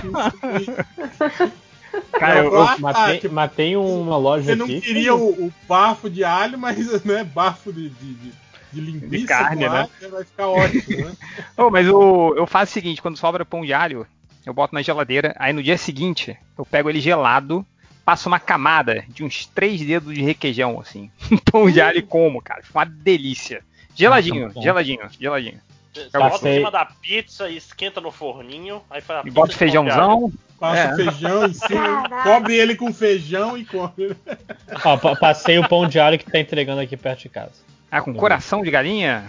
Cara, 2.18 2.38
eu, 2.38 2.52
eu- 2.52 2.62
ah, 2.62 2.76
Matei, 2.78 3.18
tipo, 3.18 3.34
matei 3.34 3.76
uma 3.76 4.16
loja 4.16 4.44
Você 4.52 4.56
não 4.56 4.66
aqui. 4.66 4.80
queria 4.80 5.14
o, 5.14 5.46
o 5.46 5.52
bafo 5.68 6.08
de 6.10 6.24
alho, 6.24 6.58
mas 6.58 7.04
né, 7.04 7.24
bafo 7.24 7.72
de, 7.72 7.88
de, 7.88 8.14
de, 8.14 8.32
de 8.72 8.80
linguiça 8.80 9.10
De 9.10 9.26
carne, 9.26 9.68
né? 9.68 9.88
alho, 10.00 10.10
vai 10.10 10.24
ficar 10.24 10.48
ótimo, 10.48 11.04
né? 11.04 11.12
Ô, 11.56 11.70
mas 11.70 11.88
o, 11.88 12.34
eu 12.36 12.46
faço 12.46 12.70
o 12.70 12.74
seguinte, 12.74 13.00
quando 13.02 13.16
sobra 13.18 13.44
pão 13.44 13.64
de 13.64 13.72
alho, 13.72 14.06
eu 14.44 14.54
boto 14.54 14.74
na 14.74 14.82
geladeira, 14.82 15.34
aí 15.38 15.52
no 15.52 15.62
dia 15.62 15.76
seguinte, 15.78 16.36
eu 16.58 16.64
pego 16.64 16.88
ele 16.88 17.00
gelado, 17.00 17.64
passo 18.04 18.28
uma 18.28 18.38
camada 18.40 19.04
de 19.08 19.24
uns 19.24 19.46
três 19.46 19.80
dedos 19.80 20.14
de 20.14 20.22
requeijão, 20.22 20.78
assim. 20.80 21.10
Um 21.30 21.36
pão 21.38 21.70
de 21.70 21.80
alho 21.80 21.98
e 21.98 22.02
como, 22.02 22.40
cara. 22.40 22.62
Fica 22.62 22.78
uma 22.78 22.84
delícia. 22.86 23.62
Geladinho, 23.96 24.52
Ah, 24.56 24.60
geladinho, 24.60 25.08
geladinho. 25.18 25.60
Bota 26.12 26.48
em 26.48 26.54
cima 26.58 26.70
da 26.70 26.84
pizza 26.84 27.48
e 27.48 27.56
esquenta 27.56 28.00
no 28.00 28.10
forninho, 28.12 28.82
aí 28.90 29.00
faz 29.00 29.24
a 29.24 29.28
E 29.28 29.30
bota 29.30 29.54
feijãozão. 29.56 30.30
Passa 30.60 30.80
É. 30.80 30.92
o 30.92 30.96
feijão 30.96 31.46
em 31.46 31.52
cima, 31.54 32.08
cobre 32.22 32.54
ele 32.54 32.74
com 32.76 32.92
feijão 32.92 33.56
e 33.58 33.64
come. 33.64 34.16
Ó, 34.84 34.96
pa- 34.96 35.16
passei 35.16 35.58
o 35.58 35.68
pão 35.68 35.86
de 35.88 35.98
alho 35.98 36.18
que 36.18 36.30
tá 36.30 36.38
entregando 36.38 36.80
aqui 36.80 36.96
perto 36.96 37.20
de 37.22 37.28
casa. 37.28 37.52
Ah, 37.90 38.00
com 38.00 38.12
coração 38.14 38.62
de 38.62 38.70
galinha? 38.70 39.24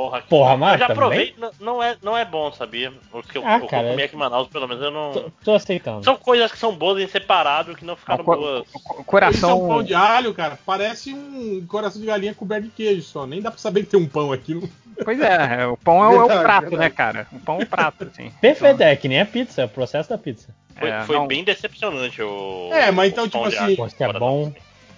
Porra, 0.00 0.22
que- 0.22 0.28
Porra, 0.28 0.52
eu 0.52 0.56
mas 0.58 0.78
já 0.80 0.86
também? 0.86 0.96
provei, 0.98 1.34
não 1.60 1.82
é, 1.82 1.94
não 2.02 2.16
é 2.16 2.24
bom, 2.24 2.50
sabia? 2.52 2.90
O 3.12 3.22
que 3.22 3.36
eu, 3.36 3.46
Ah, 3.46 3.58
que 3.58 3.64
eu 3.66 3.68
cara, 3.68 3.88
comi 3.90 4.02
aqui 4.02 4.16
em 4.16 4.18
Manaus, 4.18 4.48
pelo 4.48 4.66
menos, 4.66 4.82
eu 4.82 4.90
não. 4.90 5.12
Tô, 5.12 5.30
tô 5.44 5.52
aceitando. 5.52 6.02
São 6.04 6.16
coisas 6.16 6.50
que 6.50 6.56
são 6.58 6.74
boas 6.74 7.02
em 7.02 7.06
separado 7.06 7.76
que 7.76 7.84
não 7.84 7.96
ficaram 7.96 8.22
Ah, 8.22 8.24
co- 8.24 8.36
boas. 8.36 8.66
co- 8.70 8.78
Isso 8.80 8.96
é 8.96 9.00
um 9.00 9.04
Coração. 9.04 9.68
pão 9.68 9.82
de 9.82 9.92
alho, 9.94 10.32
cara. 10.32 10.58
Parece 10.64 11.12
um 11.12 11.66
coração 11.66 12.00
de 12.00 12.06
galinha 12.06 12.34
coberto 12.34 12.64
de 12.64 12.70
queijo 12.70 13.02
só. 13.02 13.26
Nem 13.26 13.42
dá 13.42 13.50
pra 13.50 13.60
saber 13.60 13.82
que 13.84 13.90
tem 13.90 14.00
um 14.00 14.08
pão 14.08 14.32
aqui. 14.32 14.58
Pois 15.04 15.20
é, 15.20 15.66
o 15.66 15.76
pão 15.76 16.02
é 16.02 16.08
o, 16.08 16.20
é 16.22 16.24
o 16.24 16.26
prato, 16.28 16.60
verdade. 16.70 16.76
né, 16.78 16.88
cara? 16.90 17.26
O 17.30 17.38
pão 17.40 17.60
é 17.60 17.64
o 17.64 17.66
prato, 17.66 18.04
assim. 18.04 18.30
Perfeito, 18.40 18.82
é 18.82 18.96
que 18.96 19.06
nem 19.06 19.20
a 19.20 19.26
pizza, 19.26 19.60
é 19.60 19.64
o 19.66 19.68
processo 19.68 20.08
da 20.08 20.16
pizza. 20.16 20.48
Foi, 20.78 20.88
É, 20.88 21.02
foi 21.02 21.16
não- 21.16 21.26
bem 21.26 21.44
decepcionante 21.44 22.22
o. 22.22 22.70
É, 22.72 22.90
mas 22.90 23.12
então, 23.12 23.24
o 23.26 23.30
pão 23.30 23.40
tipo 23.42 23.50
de 23.50 23.56
assim, 23.56 23.64
alho. 23.66 23.76
Pô, 23.76 23.88
se 23.90 24.02
é 24.02 24.12
bom. 24.14 24.50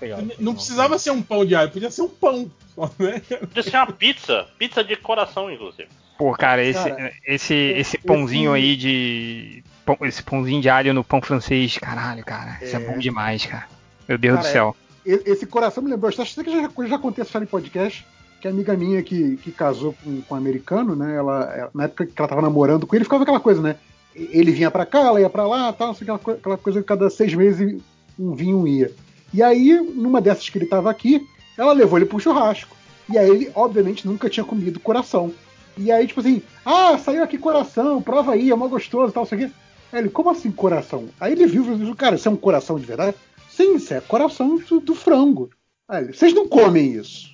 Legal. 0.03 0.21
Não 0.39 0.55
precisava 0.55 0.99
ser 0.99 1.11
um 1.13 1.23
pão 1.23 1.45
de 1.47 1.55
alho, 1.55 1.71
podia 1.71 1.91
ser 1.91 2.03
um 2.03 2.09
pão. 2.09 2.51
Só, 2.75 2.91
né? 2.99 3.21
Podia 3.41 3.63
ser 3.63 3.77
uma 3.77 3.87
pizza. 3.93 4.47
Pizza 4.59 4.83
de 4.83 4.97
coração, 4.97 5.51
inclusive. 5.51 5.89
Pô, 6.19 6.33
cara, 6.33 6.63
esse, 6.65 6.89
Cara, 6.89 7.13
esse, 7.27 7.55
esse 7.55 7.99
pãozinho 7.99 8.53
aí 8.53 8.77
de. 8.77 9.65
pão- 9.85 9.99
esse 10.03 10.23
pãozinho 10.23 10.61
de 10.61 10.69
alho 10.69 10.93
no 10.93 11.03
pão 11.03 11.21
francês, 11.23 11.79
caralho, 11.79 12.25
cara. 12.25 12.59
Isso 12.63 12.77
é, 12.77 12.83
É. 12.83 12.85
bom 12.85 12.99
demais, 12.99 13.45
cara. 13.47 13.67
Meu 14.09 14.19
Deus 14.19 14.37
Cara, 14.37 14.49
do 14.49 14.53
céu. 14.53 14.77
Esse 15.05 15.47
coração 15.47 15.83
me 15.83 15.91
lembrou, 15.91 16.09
acho 16.09 16.43
que 16.45 16.51
já, 16.51 16.63
já 16.89 16.99
contei 16.99 17.23
essa 17.23 17.29
história 17.29 17.45
em 17.45 17.49
podcast, 17.49 18.07
que 18.41 18.47
a 18.47 18.51
amiga 18.51 18.77
minha 18.77 19.03
que, 19.03 19.37
que 19.39 19.51
casou 19.51 19.95
com, 20.03 20.21
com 20.23 20.35
um 20.35 20.39
americano, 20.39 20.95
né? 20.95 21.17
Ela, 21.17 21.53
ela- 21.57 21.71
na 21.75 21.85
época 21.85 22.07
que 22.07 22.13
ela 22.17 22.29
tava 22.29 22.43
namorando 22.43 22.87
com 22.87 22.95
ele, 22.95 23.05
ficava 23.05 23.23
aquela 23.25 23.41
coisa, 23.41 23.61
né? 23.61 23.77
Ele 24.15 24.53
vinha 24.53 24.71
pra 24.71 24.85
cá, 24.87 25.01
ela 25.01 25.21
ia 25.21 25.31
pra 25.31 25.47
lá, 25.47 25.73
tal, 25.73 25.89
não 25.89 25.95
aquela, 25.95 26.37
aquela 26.37 26.59
coisa 26.59 26.81
que 26.81 26.87
cada 26.87 27.09
seis 27.11 27.35
meses 27.35 27.81
um 28.19 28.35
vinha 28.35 28.55
um 28.57 28.67
ia. 28.67 28.93
E 29.33 29.43
aí, 29.43 29.81
numa 29.95 30.21
dessas 30.21 30.49
que 30.49 30.59
ele 30.59 30.67
tava 30.67 30.91
aqui, 30.91 31.27
ela 31.57 31.73
levou 31.73 31.99
ele 31.99 32.07
pro 32.07 32.21
churrasco. 32.21 32.77
E 33.11 33.19
aí 33.19 33.29
ele, 33.29 33.53
obviamente, 33.55 34.07
nunca 34.07 34.29
tinha 34.29 34.45
comido 34.45 34.81
coração. 34.81 35.33
E 35.77 35.91
aí, 35.91 36.07
tipo 36.07 36.21
assim, 36.21 36.43
ah, 36.65 36.99
saiu 36.99 37.23
aqui 37.23 37.39
coração, 37.39 38.03
prova 38.03 38.33
aí, 38.33 38.51
é 38.51 38.55
mó 38.55 38.69
gostoso 38.69 39.11
e 39.11 39.15
tal, 39.15 39.25
isso 39.25 39.35
aqui. 39.35 39.51
Aí 39.93 40.01
ele, 40.01 40.11
como 40.11 40.31
assim 40.31 40.51
coração? 40.51 41.09
Aí 41.21 41.33
ele 41.33 41.47
viu 41.47 41.63
e 41.63 41.79
falou, 41.79 41.95
cara, 41.95 42.17
isso 42.17 42.29
é 42.29 42.31
um 42.33 42.37
coração 42.37 42.79
de 42.79 42.85
verdade? 42.87 43.17
Sim, 43.51 43.77
isso 43.77 43.93
é 43.93 44.01
coração 44.01 44.57
do, 44.57 44.81
do 44.81 44.95
frango. 44.95 45.51
Aí 45.89 46.05
ele, 46.05 46.13
vocês 46.13 46.33
não 46.33 46.49
comem 46.49 46.93
isso. 46.95 47.33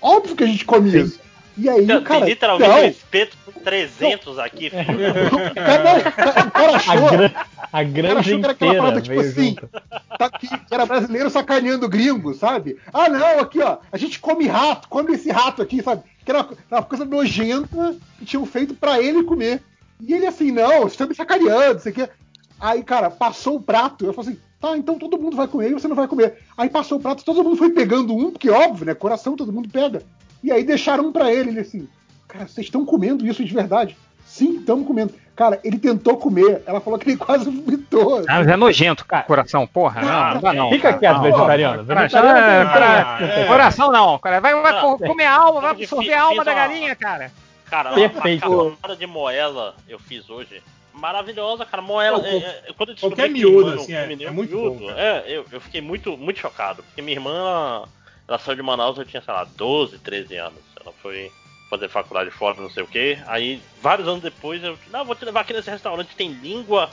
Óbvio 0.00 0.36
que 0.36 0.44
a 0.44 0.46
gente 0.46 0.64
come 0.64 0.96
isso. 0.98 1.20
E 1.56 1.68
aí, 1.68 1.86
Tem 1.86 2.02
cara, 2.02 2.24
literalmente 2.24 2.70
não, 2.70 2.80
um 2.80 2.88
espeto 2.88 3.36
com 3.44 3.60
300 3.60 4.38
aqui, 4.38 4.70
filho. 4.70 4.84
o 5.50 5.54
cara, 5.54 6.46
o 6.46 6.50
cara 6.50 6.76
achou, 6.76 7.06
A, 7.06 7.10
gran- 7.10 7.32
a 7.72 7.82
granja 7.82 8.18
achou 8.18 8.38
que 8.38 8.44
era 8.44 8.52
aquela 8.52 8.74
parada, 8.76 9.00
tipo 9.00 9.18
assim, 9.18 9.56
tá, 10.18 10.28
que 10.30 10.48
era 10.70 10.84
brasileiro 10.84 11.30
sacaneando 11.30 11.88
gringo, 11.88 12.34
sabe? 12.34 12.76
Ah, 12.92 13.08
não, 13.08 13.40
aqui, 13.40 13.60
ó, 13.60 13.78
a 13.90 13.96
gente 13.96 14.20
come 14.20 14.46
rato, 14.46 14.88
come 14.88 15.14
esse 15.14 15.30
rato 15.30 15.62
aqui, 15.62 15.82
sabe? 15.82 16.02
Que 16.24 16.30
era 16.30 16.46
uma, 16.70 16.82
coisa 16.82 17.04
nojenta 17.04 17.96
que 18.18 18.26
tinham 18.26 18.44
feito 18.44 18.74
pra 18.74 19.00
ele 19.00 19.24
comer. 19.24 19.62
E 20.00 20.12
ele 20.12 20.26
assim, 20.26 20.52
não, 20.52 20.80
vocês 20.80 20.92
estão 20.92 21.08
me 21.08 21.14
sacaneando, 21.14 21.78
isso 21.78 21.88
aqui. 21.88 22.06
Aí, 22.60 22.82
cara, 22.82 23.10
passou 23.10 23.56
o 23.56 23.62
prato. 23.62 24.04
Eu 24.04 24.12
falei 24.12 24.32
assim: 24.32 24.40
tá, 24.60 24.76
então 24.76 24.98
todo 24.98 25.18
mundo 25.18 25.36
vai 25.36 25.48
comer 25.48 25.70
e 25.70 25.74
você 25.74 25.88
não 25.88 25.96
vai 25.96 26.06
comer. 26.06 26.38
Aí 26.56 26.68
passou 26.68 26.98
o 26.98 27.00
prato, 27.00 27.24
todo 27.24 27.42
mundo 27.42 27.56
foi 27.56 27.70
pegando 27.70 28.14
um, 28.14 28.30
porque 28.30 28.50
óbvio, 28.50 28.86
né? 28.86 28.94
Coração 28.94 29.34
todo 29.34 29.52
mundo 29.52 29.68
pega. 29.68 30.02
E 30.44 30.52
aí 30.52 30.62
deixaram 30.62 31.06
um 31.06 31.12
pra 31.12 31.32
ele. 31.32 31.50
Ele 31.50 31.60
assim: 31.60 31.88
cara, 32.28 32.46
vocês 32.46 32.66
estão 32.66 32.84
comendo 32.84 33.26
isso 33.26 33.44
de 33.44 33.52
verdade? 33.52 33.96
Sim, 34.32 34.60
estamos 34.60 34.86
comendo. 34.86 35.12
Cara, 35.36 35.60
ele 35.62 35.78
tentou 35.78 36.16
comer. 36.16 36.62
Ela 36.66 36.80
falou 36.80 36.98
que 36.98 37.10
ele 37.10 37.18
quase 37.18 37.44
vomitou. 37.44 38.20
Ah, 38.28 38.38
mas 38.38 38.48
é 38.48 38.56
nojento, 38.56 39.04
cara. 39.04 39.24
Coração, 39.24 39.66
porra. 39.66 40.00
Não, 40.00 40.34
não 40.34 40.40
dá 40.40 40.52
não. 40.54 40.70
Fica 40.70 40.88
cara. 40.88 40.98
quieto, 40.98 41.14
Não, 41.16 41.22
vegetariano. 41.22 41.84
Coração, 41.86 42.22
Vegetariano 42.22 42.68
é, 42.68 42.72
cora- 42.72 43.18
é. 43.40 43.44
Coração 43.46 43.92
não, 43.92 44.18
cara. 44.18 44.40
Vai, 44.40 44.54
vai 44.62 44.80
co- 44.80 44.98
comer 44.98 45.24
a 45.24 45.36
alma, 45.36 45.60
vai 45.60 45.70
absorver 45.72 46.14
a 46.14 46.22
alma 46.22 46.44
da 46.44 46.50
uma- 46.52 46.60
galinha, 46.60 46.96
cara. 46.96 47.30
Cara, 47.68 47.90
uma 47.90 47.96
Perfeito. 48.08 48.48
macarronada 48.50 48.96
de 48.96 49.06
moela 49.06 49.74
eu 49.88 49.98
fiz 49.98 50.28
hoje. 50.30 50.62
Maravilhosa, 50.94 51.64
cara. 51.66 51.82
Moela. 51.82 52.18
Pô, 52.20 52.26
é, 52.26 52.36
é, 52.36 52.72
quando 52.76 52.88
eu 52.90 52.94
descobri 52.94 53.16
qualquer 53.16 53.28
que 53.28 53.32
miúdo, 53.34 53.58
irmã 53.60 53.74
não 53.76 53.82
assim, 53.82 53.94
é- 53.94 54.12
é 54.26 54.30
muito 54.30 54.56
miúdo, 54.56 54.78
bom. 54.78 54.90
É, 54.92 55.24
eu, 55.26 55.44
eu 55.52 55.60
fiquei 55.60 55.80
muito, 55.82 56.16
muito 56.16 56.38
chocado. 56.40 56.82
Porque 56.82 57.02
minha 57.02 57.16
irmã, 57.16 57.82
ela 58.28 58.38
saiu 58.38 58.56
de 58.56 58.62
Manaus, 58.62 58.96
eu 58.98 59.04
tinha, 59.04 59.20
sei 59.22 59.32
lá, 59.34 59.44
12, 59.56 59.98
13 59.98 60.36
anos. 60.36 60.60
Ela 60.80 60.92
foi 61.02 61.30
fazer 61.72 61.88
faculdade 61.88 62.30
fora, 62.30 62.60
não 62.60 62.68
sei 62.68 62.82
o 62.82 62.86
que. 62.86 63.16
Aí, 63.26 63.62
vários 63.80 64.06
anos 64.06 64.20
depois, 64.20 64.62
eu 64.62 64.78
não, 64.90 65.06
vou 65.06 65.14
te 65.14 65.24
levar 65.24 65.40
aqui 65.40 65.54
nesse 65.54 65.70
restaurante, 65.70 66.14
tem 66.14 66.30
língua, 66.30 66.90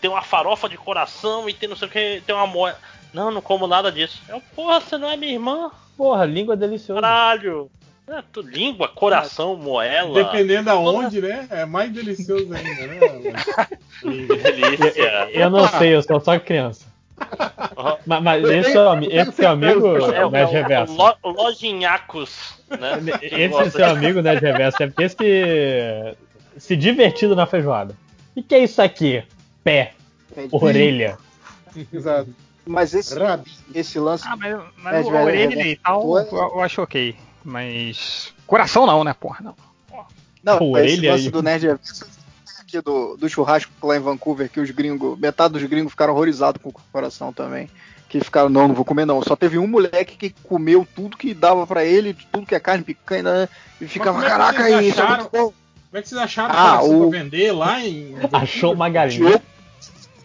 tem 0.00 0.08
uma 0.08 0.22
farofa 0.22 0.68
de 0.68 0.76
coração 0.76 1.48
e 1.48 1.52
tem 1.52 1.68
não 1.68 1.74
sei 1.74 1.88
o 1.88 1.90
que, 1.90 2.22
tem 2.24 2.34
uma 2.34 2.46
moela. 2.46 2.78
Não, 3.12 3.32
não 3.32 3.42
como 3.42 3.66
nada 3.66 3.90
disso. 3.90 4.22
Eu, 4.28 4.40
porra, 4.54 4.80
você 4.80 4.96
não 4.96 5.10
é 5.10 5.16
minha 5.16 5.32
irmã? 5.32 5.72
Porra, 5.96 6.24
língua 6.24 6.56
deliciosa. 6.56 7.00
Caralho! 7.00 7.68
É, 8.06 8.22
tu, 8.32 8.40
língua, 8.40 8.86
coração, 8.88 9.56
moela. 9.56 10.14
Dependendo 10.14 10.70
aonde, 10.70 11.20
né? 11.20 11.48
É 11.50 11.64
mais 11.64 11.92
delicioso 11.92 12.52
ainda, 12.52 12.86
né? 12.86 12.98
Delícia. 14.02 15.28
Eu 15.32 15.50
não 15.50 15.66
sei, 15.68 15.94
eu 15.94 16.02
sou 16.02 16.20
só 16.20 16.38
criança. 16.38 16.89
Mas, 18.06 18.22
mas 18.22 18.44
esse 18.44 18.72
seu, 18.72 18.88
ami- 18.88 19.08
esse 19.10 19.32
seu 19.32 19.48
amigo, 19.50 19.86
É 20.12 20.24
o, 20.24 20.30
Nerd 20.30 20.50
é 20.54 20.60
Reverso. 20.62 20.94
lo, 20.96 21.14
lojinhacos, 21.32 22.54
né? 22.68 22.98
Esse 23.22 23.70
seu 23.70 23.86
amigo, 23.86 24.20
Nerd 24.22 24.40
Reverso, 24.40 24.78
deve 24.78 24.92
ter 24.92 25.08
se, 25.10 26.16
se 26.58 26.76
divertido 26.76 27.34
na 27.36 27.46
feijoada. 27.46 27.96
O 28.34 28.42
que 28.42 28.54
é 28.54 28.64
isso 28.64 28.80
aqui? 28.82 29.22
Pé. 29.64 29.92
Orelha. 30.52 31.18
Exato. 31.92 32.28
Mas 32.66 32.94
esse, 32.94 33.14
esse 33.74 33.98
lance. 33.98 34.24
Ah, 34.26 34.36
mas, 34.36 34.54
É, 34.54 34.60
mas 34.76 35.06
o- 35.06 35.10
orelha 35.10 35.62
é- 35.62 35.66
e 35.68 35.76
tal, 35.76 36.18
eu, 36.18 36.26
eu 36.36 36.60
acho 36.60 36.82
ok. 36.82 37.16
Mas. 37.44 38.32
Coração 38.46 38.86
não, 38.86 39.02
né, 39.02 39.14
porra? 39.18 39.38
Não. 39.42 39.54
Não, 40.42 40.56
esse 40.56 40.64
orelha 40.96 41.12
lance 41.12 41.24
aí. 41.26 41.30
do 41.30 41.42
Nerd 41.42 41.66
Reverso 41.66 42.06
aqui 42.70 42.80
do, 42.84 43.16
do 43.16 43.28
churrasco 43.28 43.70
lá 43.82 43.96
em 43.96 44.00
Vancouver, 44.00 44.48
que 44.48 44.60
os 44.60 44.70
gringos, 44.70 45.18
metade 45.18 45.54
dos 45.54 45.62
gringos 45.64 45.92
ficaram 45.92 46.12
horrorizados 46.14 46.62
com 46.62 46.68
o 46.70 46.74
coração 46.92 47.32
também. 47.32 47.68
Que 48.08 48.20
ficaram, 48.20 48.48
não, 48.48 48.66
não 48.68 48.74
vou 48.74 48.84
comer 48.84 49.04
não. 49.04 49.22
Só 49.22 49.36
teve 49.36 49.56
um 49.58 49.66
moleque 49.68 50.16
que 50.16 50.34
comeu 50.42 50.86
tudo 50.96 51.16
que 51.16 51.32
dava 51.32 51.66
pra 51.66 51.84
ele, 51.84 52.16
tudo 52.32 52.46
que 52.46 52.54
é 52.54 52.60
carne, 52.60 52.82
picanha, 52.82 53.22
né? 53.22 53.48
E 53.80 53.86
ficava, 53.86 54.24
é 54.24 54.28
caraca, 54.28 54.62
vocês 54.64 54.86
isso 54.88 55.00
é 55.00 55.02
acharam? 55.04 55.20
muito 55.22 55.30
bom. 55.32 55.52
Como 55.90 55.98
é 55.98 56.02
que 56.02 56.08
vocês 56.08 56.20
acharam 56.20 56.54
Ah, 56.56 56.82
o- 56.82 57.10
vender 57.10 57.52
lá 57.52 57.80
em. 57.80 58.14
Achou 58.32 58.72
uma 58.74 58.88
galinha. 58.88 59.40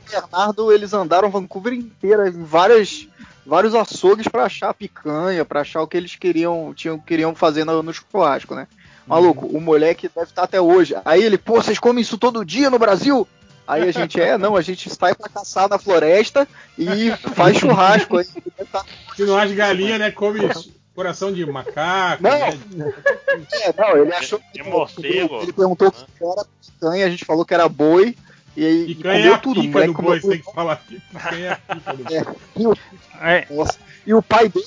Bernardo, 0.10 0.72
eles 0.72 0.94
andaram 0.94 1.29
Vancouver 1.29 1.74
inteira, 1.74 2.28
em 2.29 2.44
várias, 2.44 3.08
vários 3.45 3.74
açougues 3.76 4.28
pra 4.28 4.45
achar 4.45 4.74
picanha, 4.74 5.44
pra 5.44 5.61
achar 5.61 5.81
o 5.81 5.88
que 5.88 5.97
eles 5.97 6.15
queriam, 6.15 6.74
tinham, 6.76 6.97
queriam 6.99 7.33
fazer 7.35 7.65
no, 7.65 7.81
no 7.83 7.92
churrasco, 7.94 8.53
né? 8.56 8.67
Maluco, 9.08 9.46
o 9.46 9.62
moleque 9.62 10.10
deve 10.14 10.30
estar 10.30 10.44
até 10.44 10.60
hoje. 10.60 10.96
Aí 11.06 11.24
ele, 11.24 11.38
pô, 11.38 11.56
vocês 11.56 11.78
comem 11.78 12.02
isso 12.02 12.18
todo 12.18 12.46
dia 12.46 12.70
no 12.70 12.80
Brasil? 12.80 13.28
Aí 13.68 13.88
a 13.88 13.92
gente, 13.92 14.20
é, 14.20 14.38
não, 14.38 14.56
a 14.56 14.62
gente 14.62 14.90
sai 14.90 15.16
pra 15.16 15.30
caçar 15.30 15.68
na 15.68 15.80
floresta 15.80 16.48
e 16.78 17.12
faz 17.34 17.58
churrasco. 17.58 18.18
Aí, 18.18 18.26
Se 19.16 19.24
não 19.24 19.38
acha 19.38 19.54
galinha, 19.56 19.98
né? 19.98 20.12
Come 20.12 20.40
coração 20.96 21.32
de 21.32 21.46
macaco. 21.46 22.24
Não. 22.24 22.32
né? 22.32 22.94
É, 23.52 23.74
não, 23.78 23.98
ele 23.98 24.14
achou 24.14 24.40
que 24.54 24.64
morcego. 24.64 25.42
Ele 25.42 25.54
perguntou 25.54 25.90
o 25.90 25.92
que 25.92 26.24
era 26.24 26.46
picanha, 26.62 27.06
a 27.06 27.10
gente 27.10 27.26
falou 27.26 27.46
que 27.46 27.54
era 27.54 27.68
boi. 27.68 28.16
E 28.56 28.66
aí 28.66 28.88
e 28.88 28.92
é 28.92 28.96
comeu 28.96 29.34
a 29.34 29.38
tudo. 29.38 29.60
O 29.60 29.64
pica 29.64 29.74
moleque 29.74 29.94
do 29.94 30.02
boi, 30.02 30.20
tem 30.22 30.40
que 30.40 30.54
falar. 30.54 30.78
Picanha 30.78 31.46
é 31.46 31.52
a 31.52 31.76
pica 31.76 31.94
do 31.94 32.04
boi. 32.04 32.18
É, 32.18 32.26
e, 32.56 32.68
o, 32.68 33.56
Nossa, 33.56 33.78
e 34.08 34.14
o 34.14 34.22
pai 34.22 34.48
dele, 34.48 34.66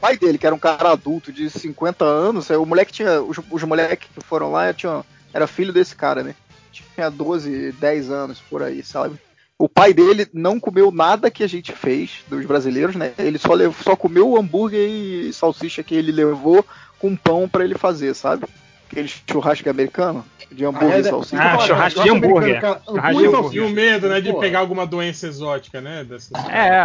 pai 0.00 0.16
dele, 0.16 0.38
que 0.38 0.46
era 0.46 0.54
um 0.54 0.58
cara 0.58 0.92
adulto 0.92 1.32
de 1.32 1.48
50 1.50 2.04
anos, 2.04 2.50
o 2.50 2.64
moleque 2.66 2.92
tinha. 2.92 3.20
Os, 3.22 3.38
os 3.50 3.62
moleques 3.64 4.08
que 4.14 4.24
foram 4.24 4.50
lá 4.52 4.72
tinha, 4.72 5.04
era 5.32 5.46
filho 5.46 5.72
desse 5.72 5.94
cara, 5.94 6.22
né? 6.22 6.34
Tinha 6.72 7.10
12, 7.10 7.72
10 7.72 8.10
anos 8.10 8.40
por 8.48 8.62
aí, 8.62 8.82
sabe? 8.82 9.16
O 9.58 9.68
pai 9.68 9.92
dele 9.92 10.28
não 10.32 10.60
comeu 10.60 10.92
nada 10.92 11.30
que 11.30 11.42
a 11.42 11.48
gente 11.48 11.72
fez 11.72 12.22
dos 12.28 12.46
brasileiros, 12.46 12.94
né? 12.94 13.12
Ele 13.18 13.38
só, 13.38 13.54
levou, 13.54 13.82
só 13.82 13.96
comeu 13.96 14.28
o 14.28 14.38
hambúrguer 14.38 14.88
e 14.88 15.32
salsicha 15.32 15.82
que 15.82 15.96
ele 15.96 16.12
levou 16.12 16.64
com 17.00 17.16
pão 17.16 17.48
pra 17.48 17.64
ele 17.64 17.76
fazer, 17.76 18.14
sabe? 18.14 18.46
Aquele 18.90 19.08
churrasco 19.08 19.68
americano 19.68 20.24
de 20.50 20.64
hambúrguer 20.64 20.98
é, 20.98 21.00
e 21.00 21.04
salsicha. 21.04 21.42
Ah, 21.42 21.58
churrasco 21.58 22.02
de 22.02 22.08
hambúrguer. 22.10 22.60
Churrasco 22.60 22.92
de 22.94 23.12
Muito 23.14 23.36
hambúrguer. 23.36 23.62
e 23.62 23.66
o 23.66 23.68
medo, 23.70 24.08
né, 24.08 24.20
de 24.20 24.32
Pô. 24.32 24.38
pegar 24.38 24.60
alguma 24.60 24.86
doença 24.86 25.26
exótica, 25.26 25.80
né? 25.80 26.04
Dessas... 26.04 26.30
É, 26.48 26.84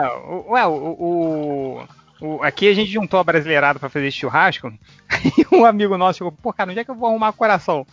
ué, 0.49 0.65
o, 0.65 0.71
o- 0.73 1.83
o- 2.21 2.41
Aqui 2.43 2.69
a 2.69 2.73
gente 2.73 2.91
juntou 2.91 3.19
a 3.19 3.23
brasileirada 3.23 3.79
pra 3.79 3.89
fazer 3.89 4.11
churrasco. 4.11 4.71
E 5.37 5.55
um 5.55 5.63
amigo 5.65 5.97
nosso 5.97 6.17
chegou, 6.19 6.31
pô, 6.31 6.51
cara, 6.51 6.69
onde 6.71 6.79
é 6.79 6.83
que 6.83 6.91
eu 6.91 6.95
vou 6.95 7.07
arrumar 7.09 7.31
coração? 7.33 7.85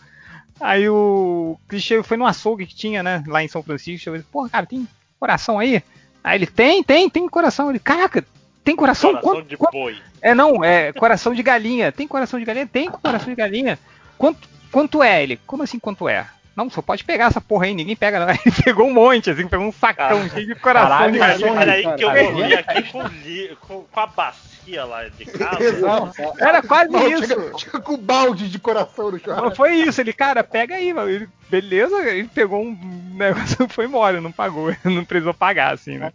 Aí 0.59 0.87
o 0.89 1.57
Cristiano 1.67 2.03
foi 2.03 2.17
no 2.17 2.25
açougue 2.25 2.65
que 2.65 2.75
tinha, 2.75 3.01
né, 3.01 3.23
lá 3.27 3.43
em 3.43 3.47
São 3.47 3.63
Francisco. 3.63 4.09
E 4.09 4.17
disse, 4.17 4.27
pô, 4.31 4.47
cara, 4.49 4.65
tem 4.65 4.87
coração 5.19 5.57
aí? 5.59 5.81
Aí 6.23 6.37
ele, 6.37 6.45
tem, 6.45 6.83
tem, 6.83 7.09
tem 7.09 7.27
coração. 7.27 7.69
Ele, 7.69 7.79
caraca, 7.79 8.23
tem 8.63 8.75
coração? 8.75 9.11
Coração 9.11 9.31
Quanto- 9.33 9.47
de 9.47 9.57
quanto- 9.57 9.71
boi. 9.71 9.97
É, 10.21 10.35
não, 10.35 10.63
é 10.63 10.91
coração 10.93 11.33
de 11.33 11.41
galinha. 11.41 11.91
Tem 11.91 12.07
coração 12.07 12.37
de 12.39 12.45
galinha? 12.45 12.67
Tem 12.67 12.89
coração 12.91 13.29
de 13.29 13.35
galinha. 13.35 13.79
Quanto, 14.17 14.47
quanto 14.71 15.01
é 15.01 15.23
ele? 15.23 15.39
Como 15.47 15.63
assim 15.63 15.79
quanto 15.79 16.07
é? 16.07 16.27
Não, 16.63 16.69
só 16.69 16.81
pode 16.81 17.03
pegar 17.03 17.25
essa 17.25 17.41
porra 17.41 17.65
aí, 17.65 17.73
ninguém 17.73 17.95
pega 17.95 18.19
não. 18.19 18.29
Ele 18.45 18.55
pegou 18.63 18.87
um 18.87 18.93
monte, 18.93 19.29
assim, 19.31 19.47
pegou 19.47 19.65
um 19.65 19.71
sacão 19.71 20.29
cheio 20.29 20.45
de 20.47 20.55
coração 20.55 20.89
Caralho, 20.89 21.13
de 21.13 21.19
cara. 21.19 21.55
Peraí 21.59 21.95
que 21.95 22.03
eu 22.03 22.35
vir 22.35 22.57
aqui 22.59 22.83
com, 22.91 23.03
li- 23.07 23.57
com, 23.61 23.83
com 23.83 23.99
a 23.99 24.05
bacia 24.07 24.85
lá 24.85 25.07
de 25.07 25.25
casa. 25.25 25.61
Exato. 25.63 26.13
Era 26.39 26.61
quase 26.61 26.91
Não, 26.91 27.07
isso. 27.07 27.27
Chega, 27.27 27.57
chega 27.57 27.79
com 27.81 27.97
balde 27.97 28.47
de 28.49 28.59
coração 28.59 29.09
no 29.11 29.19
churrasco. 29.19 29.45
Não 29.45 29.55
foi 29.55 29.73
isso, 29.75 29.99
ele, 29.99 30.13
cara, 30.13 30.43
pega 30.43 30.75
aí, 30.75 30.93
mano. 30.93 31.09
Ele, 31.09 31.27
beleza, 31.49 31.97
ele 32.09 32.27
pegou 32.27 32.61
um 32.61 32.77
negócio 33.15 33.65
e 33.65 33.67
foi 33.73 33.85
embora, 33.85 34.21
não 34.21 34.31
pagou, 34.31 34.75
não 34.85 35.03
precisou 35.03 35.33
pagar, 35.33 35.73
assim, 35.73 35.97
né? 35.97 36.13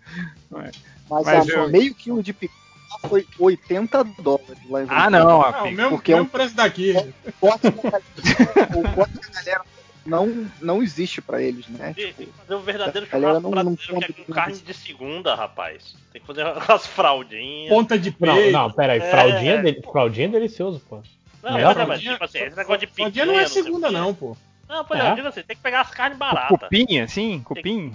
Mas, 0.51 0.77
Mas 1.11 1.27
a- 1.51 1.53
eu- 1.53 1.69
meio 1.69 1.95
quilo 1.95 2.23
de 2.23 2.33
picanha 2.33 2.61
foi 3.09 3.27
80 3.39 4.05
dólares 4.21 4.57
lá 4.71 4.83
em 4.83 4.87
Ah, 4.89 5.11
não, 5.11 5.27
ó, 5.39 5.43
Ah, 5.53 5.62
o 5.65 5.71
mesmo, 5.73 5.91
Porque 5.91 6.12
é 6.12 6.15
um 6.15 6.19
mesmo 6.21 6.31
preço 6.31 6.55
daqui. 6.57 6.93
da 6.95 7.01
galera- 7.03 8.03
o 8.75 8.83
corte 8.95 9.12
da 9.21 9.29
galera 9.41 9.65
não, 10.06 10.47
não 10.60 10.83
existe 10.83 11.21
pra 11.21 11.42
eles, 11.42 11.67
né? 11.69 11.92
Tem 11.94 12.12
que 12.12 12.26
fazer 12.33 12.55
um 12.55 12.60
verdadeiro 12.62 13.06
churrasco 13.06 13.40
não- 13.51 13.65
não 13.65 13.76
que 13.76 13.92
é 13.94 14.12
com 14.24 14.33
carne 14.33 14.56
de 14.58 14.72
segunda, 14.74 15.35
rapaz. 15.35 15.94
Tem 16.12 16.21
que 16.21 16.26
fazer 16.26 16.44
umas 16.69 16.87
fraldinhas. 16.87 17.69
Ponta 17.69 17.99
de 17.99 18.15
Não, 18.19 18.35
peito. 18.37 18.53
não, 18.53 18.71
peraí, 18.71 18.99
É. 19.01 19.10
fraldinha, 19.10 19.53
é 19.55 19.62
de- 19.62 19.83
fraldinha 19.83 20.26
é 20.26 20.31
delicioso, 20.31 20.81
pô. 20.89 21.01
Não, 21.42 21.53
Melhor 21.55 21.74
mas, 21.74 21.85
é, 21.85 21.87
mas 21.87 22.01
tipo 22.01 22.24
assim, 22.24 22.39
esse 22.39 22.56
negócio 22.56 22.81
de 22.81 22.87
picanha... 22.87 23.12
Fraldinha 23.12 23.26
não 23.26 23.39
é 23.39 23.47
segunda, 23.47 23.90
não, 23.90 24.15
pô. 24.15 24.37
Não, 24.69 24.85
pois 24.85 24.99
É? 25.01 25.06
é, 25.06 25.10
eu 25.10 25.15
digo 25.17 25.28
assim, 25.28 25.42
tem 25.42 25.56
que 25.56 25.62
pegar 25.62 25.83
as 25.83 25.90
carnes 25.90 26.19
baratas. 26.19 26.58
Cupim, 26.58 26.99
assim, 26.99 27.40
cupim. 27.44 27.92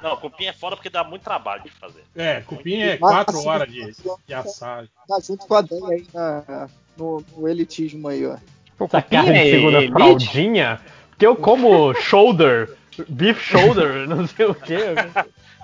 Não, 0.00 0.16
cupim 0.16 0.44
é 0.46 0.52
foda 0.52 0.76
porque 0.76 0.88
dá 0.90 1.02
muito 1.04 1.22
trabalho 1.22 1.62
de 1.64 1.70
fazer. 1.70 2.02
É, 2.14 2.40
cupim 2.42 2.76
é 2.80 2.96
4 2.96 3.36
assim, 3.36 3.48
horas 3.48 3.68
de, 3.72 3.92
de 4.26 4.34
assagem. 4.34 4.88
Tá 5.08 5.18
junto 5.20 5.46
com 5.46 5.54
a 5.54 5.60
Dani 5.62 5.92
aí 5.94 6.06
na- 6.14 6.68
no, 6.96 7.24
no 7.36 7.48
elitismo 7.48 8.06
aí, 8.08 8.24
ó. 8.26 8.36
Pô, 8.78 8.84
Essa 8.86 9.02
cupim 9.02 9.16
carne 9.16 9.32
de 9.32 9.38
é 9.38 9.50
segunda 9.50 9.78
elite? 9.78 9.92
fraldinha? 9.92 10.80
Porque 11.12 11.26
eu 11.26 11.36
como 11.36 11.94
shoulder, 11.94 12.76
beef 13.08 13.40
shoulder, 13.40 14.06
não 14.08 14.26
sei 14.26 14.46
o 14.46 14.54
quê. 14.54 14.78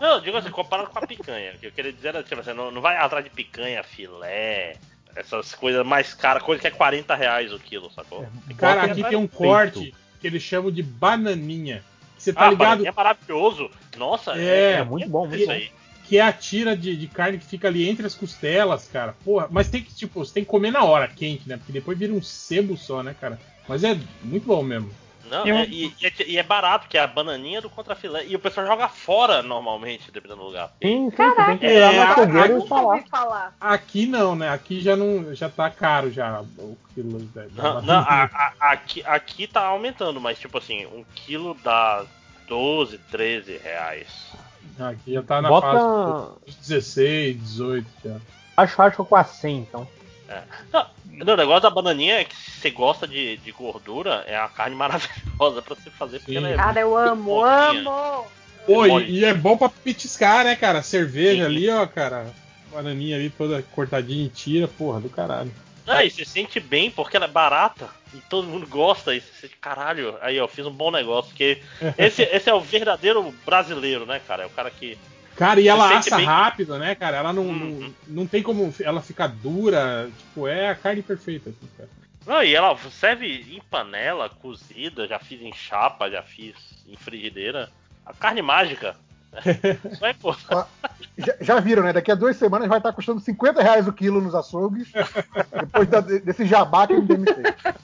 Não, 0.00 0.14
eu 0.14 0.20
digo 0.20 0.36
assim, 0.36 0.50
comparado 0.50 0.90
com 0.90 0.98
a 0.98 1.06
picanha. 1.06 1.52
O 1.54 1.58
que 1.58 1.66
eu 1.66 1.72
queria 1.72 1.92
dizer 1.92 2.08
era, 2.08 2.22
tipo 2.22 2.40
assim, 2.40 2.52
não, 2.52 2.70
não 2.70 2.80
vai 2.80 2.96
atrás 2.96 3.24
de 3.24 3.30
picanha, 3.30 3.82
filé, 3.82 4.76
essas 5.16 5.54
coisas 5.54 5.84
mais 5.84 6.14
caras, 6.14 6.42
coisa 6.42 6.60
que 6.60 6.68
é 6.68 6.70
40 6.70 7.14
reais 7.14 7.52
o 7.52 7.58
quilo, 7.58 7.90
sacou? 7.90 8.26
Cara, 8.56 8.82
Bota 8.82 8.92
aqui 8.92 9.02
no 9.02 9.08
tem 9.08 9.18
um 9.18 9.26
peito. 9.26 9.36
corte 9.36 9.94
que 10.20 10.26
eles 10.26 10.42
chamam 10.42 10.70
de 10.70 10.82
bananinha. 10.82 11.82
Você 12.16 12.32
tá 12.32 12.46
ah, 12.46 12.50
ligado? 12.50 12.86
é 12.86 12.92
maravilhoso. 12.92 13.70
Nossa, 13.96 14.32
É, 14.38 14.74
é, 14.74 14.84
muito 14.84 15.08
bom, 15.08 15.26
muito 15.26 15.36
isso 15.36 15.46
bom. 15.46 15.52
aí. 15.52 15.70
Que 16.04 16.18
é 16.18 16.22
a 16.22 16.32
tira 16.32 16.76
de, 16.76 16.96
de 16.96 17.06
carne 17.06 17.38
que 17.38 17.44
fica 17.44 17.68
ali 17.68 17.88
entre 17.88 18.06
as 18.06 18.14
costelas, 18.14 18.88
cara. 18.88 19.14
Porra, 19.24 19.46
mas 19.50 19.68
tem 19.68 19.82
que, 19.82 19.94
tipo, 19.94 20.24
você 20.24 20.34
tem 20.34 20.44
que 20.44 20.50
comer 20.50 20.70
na 20.70 20.82
hora, 20.82 21.06
quente, 21.06 21.48
né? 21.48 21.58
Porque 21.58 21.72
depois 21.72 21.98
vira 21.98 22.12
um 22.12 22.22
sebo 22.22 22.76
só, 22.76 23.02
né, 23.02 23.14
cara? 23.20 23.38
Mas 23.68 23.84
é 23.84 23.98
muito 24.22 24.46
bom 24.46 24.62
mesmo. 24.62 24.90
Não, 25.28 25.46
E 25.46 25.52
um- 25.52 25.58
é- 25.58 25.66
e, 25.66 25.94
e 26.00 26.06
é, 26.06 26.12
e 26.26 26.38
é 26.38 26.42
barato, 26.42 26.88
que 26.88 26.96
é 26.98 27.00
a 27.02 27.06
bananinha 27.06 27.60
do 27.60 27.68
contrafilé. 27.70 28.24
E 28.26 28.34
o 28.34 28.38
pessoal 28.38 28.66
joga 28.66 28.88
fora 28.88 29.42
normalmente, 29.42 30.10
dependendo 30.10 30.40
do 30.40 30.46
lugar. 30.46 30.70
Sim, 30.82 31.10
sim, 31.10 31.16
você 31.16 31.44
tem 31.44 31.58
que 31.58 31.66
ir 31.66 31.80
lá 31.80 31.92
É, 31.92 31.96
no 31.96 32.00
a- 32.02 32.10
açougueiro 32.12 32.64
e 32.64 32.68
falar. 32.68 33.02
falar. 33.10 33.54
Aqui 33.60 34.06
não, 34.06 34.34
né? 34.34 34.48
Aqui 34.50 34.80
já 34.80 34.96
não 34.96 35.34
já 35.34 35.48
tá 35.48 35.70
caro 35.70 36.10
já 36.10 36.40
o 36.58 36.76
quilo 36.94 37.18
da, 37.34 37.42
da 37.46 37.62
Não, 37.62 37.82
não, 37.82 37.98
a- 38.00 38.30
a- 38.32 38.72
aqui, 38.72 39.02
aqui 39.04 39.46
tá 39.46 39.62
aumentando, 39.62 40.20
mas 40.20 40.38
tipo 40.38 40.58
assim, 40.58 40.86
um 40.86 41.04
quilo 41.14 41.54
dá 41.62 42.04
12, 42.46 42.98
13 42.98 43.58
reais. 43.58 44.08
Aqui 44.78 45.12
já 45.14 45.22
tá 45.22 45.42
na 45.42 45.48
Bota- 45.48 45.72
fase 45.72 46.46
dos 46.46 46.56
16, 46.66 47.36
18 47.40 47.86
já. 48.04 48.16
Acho 48.56 48.74
churrasco 48.74 49.04
com 49.04 49.16
a 49.16 49.24
100, 49.24 49.58
então. 49.58 49.86
É. 50.28 50.42
Não, 50.72 50.86
o 51.32 51.36
negócio 51.36 51.62
da 51.62 51.70
bananinha 51.70 52.20
é 52.20 52.24
que 52.24 52.36
se 52.36 52.60
você 52.60 52.70
gosta 52.70 53.08
de, 53.08 53.38
de 53.38 53.50
gordura, 53.50 54.24
é 54.26 54.38
uma 54.38 54.48
carne 54.48 54.76
maravilhosa 54.76 55.62
pra 55.62 55.74
você 55.74 55.90
fazer, 55.90 56.18
porque 56.18 56.36
ela 56.36 56.48
é 56.48 56.56
Cara, 56.56 56.80
eu 56.80 56.96
amo, 56.96 57.44
amo. 57.44 58.26
Pô, 58.66 58.86
Mole. 58.86 59.06
e, 59.06 59.20
e 59.20 59.24
é 59.24 59.32
bom 59.32 59.56
pra 59.56 59.70
petiscar, 59.70 60.44
né, 60.44 60.54
cara? 60.54 60.82
Cerveja 60.82 61.46
ali, 61.46 61.70
ó, 61.70 61.86
cara. 61.86 62.26
Bananinha 62.70 63.16
ali 63.16 63.30
toda 63.30 63.62
cortadinha 63.74 64.26
e 64.26 64.28
tira, 64.28 64.68
porra, 64.68 65.00
do 65.00 65.08
caralho. 65.08 65.50
Ah, 65.86 66.04
e 66.04 66.10
você 66.10 66.22
sente 66.22 66.60
bem 66.60 66.90
porque 66.90 67.16
ela 67.16 67.24
é 67.24 67.30
barata 67.30 67.88
e 68.12 68.18
todo 68.28 68.46
mundo 68.46 68.66
gosta. 68.66 69.14
E 69.14 69.22
você 69.22 69.32
sente, 69.40 69.56
caralho, 69.56 70.18
aí 70.20 70.38
ó, 70.38 70.46
fiz 70.46 70.66
um 70.66 70.70
bom 70.70 70.90
negócio. 70.90 71.30
Porque 71.30 71.62
esse, 71.96 72.22
esse 72.24 72.50
é 72.50 72.54
o 72.54 72.60
verdadeiro 72.60 73.34
brasileiro, 73.46 74.04
né, 74.04 74.20
cara? 74.28 74.42
É 74.42 74.46
o 74.46 74.50
cara 74.50 74.70
que. 74.70 74.98
Cara, 75.38 75.60
e 75.60 75.68
ela 75.68 75.96
assa 75.96 76.16
bem- 76.16 76.26
rápido, 76.26 76.76
né, 76.78 76.94
cara? 76.94 77.18
Ela 77.18 77.32
não, 77.32 77.44
não, 77.44 77.94
não 78.08 78.26
tem 78.26 78.42
como 78.42 78.74
ela 78.80 79.00
ficar 79.00 79.28
dura. 79.28 80.10
Tipo, 80.18 80.48
é 80.48 80.68
a 80.70 80.74
carne 80.74 81.00
perfeita, 81.02 81.50
assim, 81.50 81.68
cara. 81.76 81.88
Não, 82.26 82.42
e 82.42 82.54
ela 82.54 82.76
serve 82.90 83.26
em 83.50 83.62
panela, 83.70 84.28
cozida, 84.28 85.06
já 85.06 85.18
fiz 85.18 85.40
em 85.40 85.52
chapa, 85.54 86.10
já 86.10 86.22
fiz 86.22 86.54
em 86.88 86.96
frigideira. 86.96 87.70
A 88.04 88.12
carne 88.12 88.42
mágica. 88.42 88.96
Só 89.98 90.06
é 90.06 90.12
pô. 90.14 90.34
Já, 91.16 91.34
já 91.40 91.60
viram, 91.60 91.82
né? 91.82 91.92
Daqui 91.92 92.10
a 92.10 92.14
duas 92.14 92.36
semanas 92.36 92.68
vai 92.68 92.78
estar 92.78 92.92
custando 92.92 93.20
50 93.20 93.62
reais 93.62 93.86
o 93.86 93.92
quilo 93.92 94.20
nos 94.20 94.34
açougues, 94.34 94.88
depois 95.60 95.86
da- 95.88 96.00
desse 96.00 96.46
jabá 96.46 96.86
que 96.86 96.94
a 96.94 96.96
MDM 96.98 97.24
fez. 97.24 97.74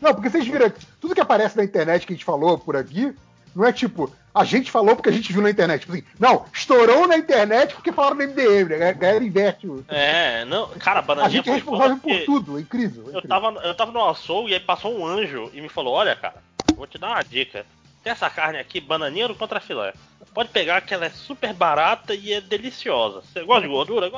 Não, 0.00 0.14
porque 0.14 0.30
vocês 0.30 0.46
viram, 0.46 0.70
tudo 1.00 1.14
que 1.14 1.20
aparece 1.20 1.56
na 1.56 1.64
internet 1.64 2.06
que 2.06 2.12
a 2.12 2.16
gente 2.16 2.24
falou 2.24 2.58
por 2.58 2.76
aqui, 2.76 3.14
não 3.54 3.64
é 3.64 3.72
tipo, 3.72 4.12
a 4.36 4.44
gente 4.44 4.70
falou 4.70 4.94
porque 4.94 5.08
a 5.08 5.12
gente 5.12 5.32
viu 5.32 5.42
na 5.42 5.50
internet. 5.50 5.80
Tipo 5.80 5.92
assim, 5.92 6.04
não, 6.18 6.44
estourou 6.52 7.06
na 7.08 7.16
internet 7.16 7.74
porque 7.74 7.92
falaram 7.92 8.16
no 8.16 8.22
MDM, 8.24 8.68
né? 8.78 8.88
A 8.90 8.92
galera 8.92 9.24
inverte 9.24 9.66
o. 9.66 9.84
É, 9.88 10.44
não, 10.44 10.68
cara, 10.78 10.98
a 10.98 11.02
A 11.02 11.02
bananinha 11.02 11.30
gente 11.30 11.50
é 11.50 11.54
responsável 11.54 11.96
por 11.96 12.24
tudo, 12.24 12.58
é 12.58 12.60
incrível. 12.60 13.04
é 13.04 13.06
Eu 13.06 13.18
incrível. 13.18 13.28
tava, 13.28 13.60
eu 13.66 13.74
tava 13.74 13.92
no 13.92 14.08
açougue 14.08 14.50
e 14.50 14.54
aí 14.54 14.60
passou 14.60 14.96
um 14.98 15.06
anjo 15.06 15.50
e 15.54 15.60
me 15.60 15.68
falou: 15.68 15.94
Olha, 15.94 16.14
cara, 16.14 16.36
vou 16.74 16.86
te 16.86 16.98
dar 16.98 17.08
uma 17.08 17.22
dica. 17.22 17.64
Tem 18.04 18.12
essa 18.12 18.30
carne 18.30 18.58
aqui, 18.58 18.80
bananinha 18.80 19.26
do 19.28 19.34
contra 19.34 19.58
filé. 19.60 19.92
Pode 20.32 20.50
pegar 20.50 20.80
que 20.82 20.92
ela 20.94 21.06
é 21.06 21.10
super 21.10 21.52
barata 21.54 22.14
e 22.14 22.32
é 22.32 22.40
deliciosa. 22.40 23.22
Você 23.22 23.42
gosta 23.42 23.62
de 23.62 23.68
gordura? 23.68 24.12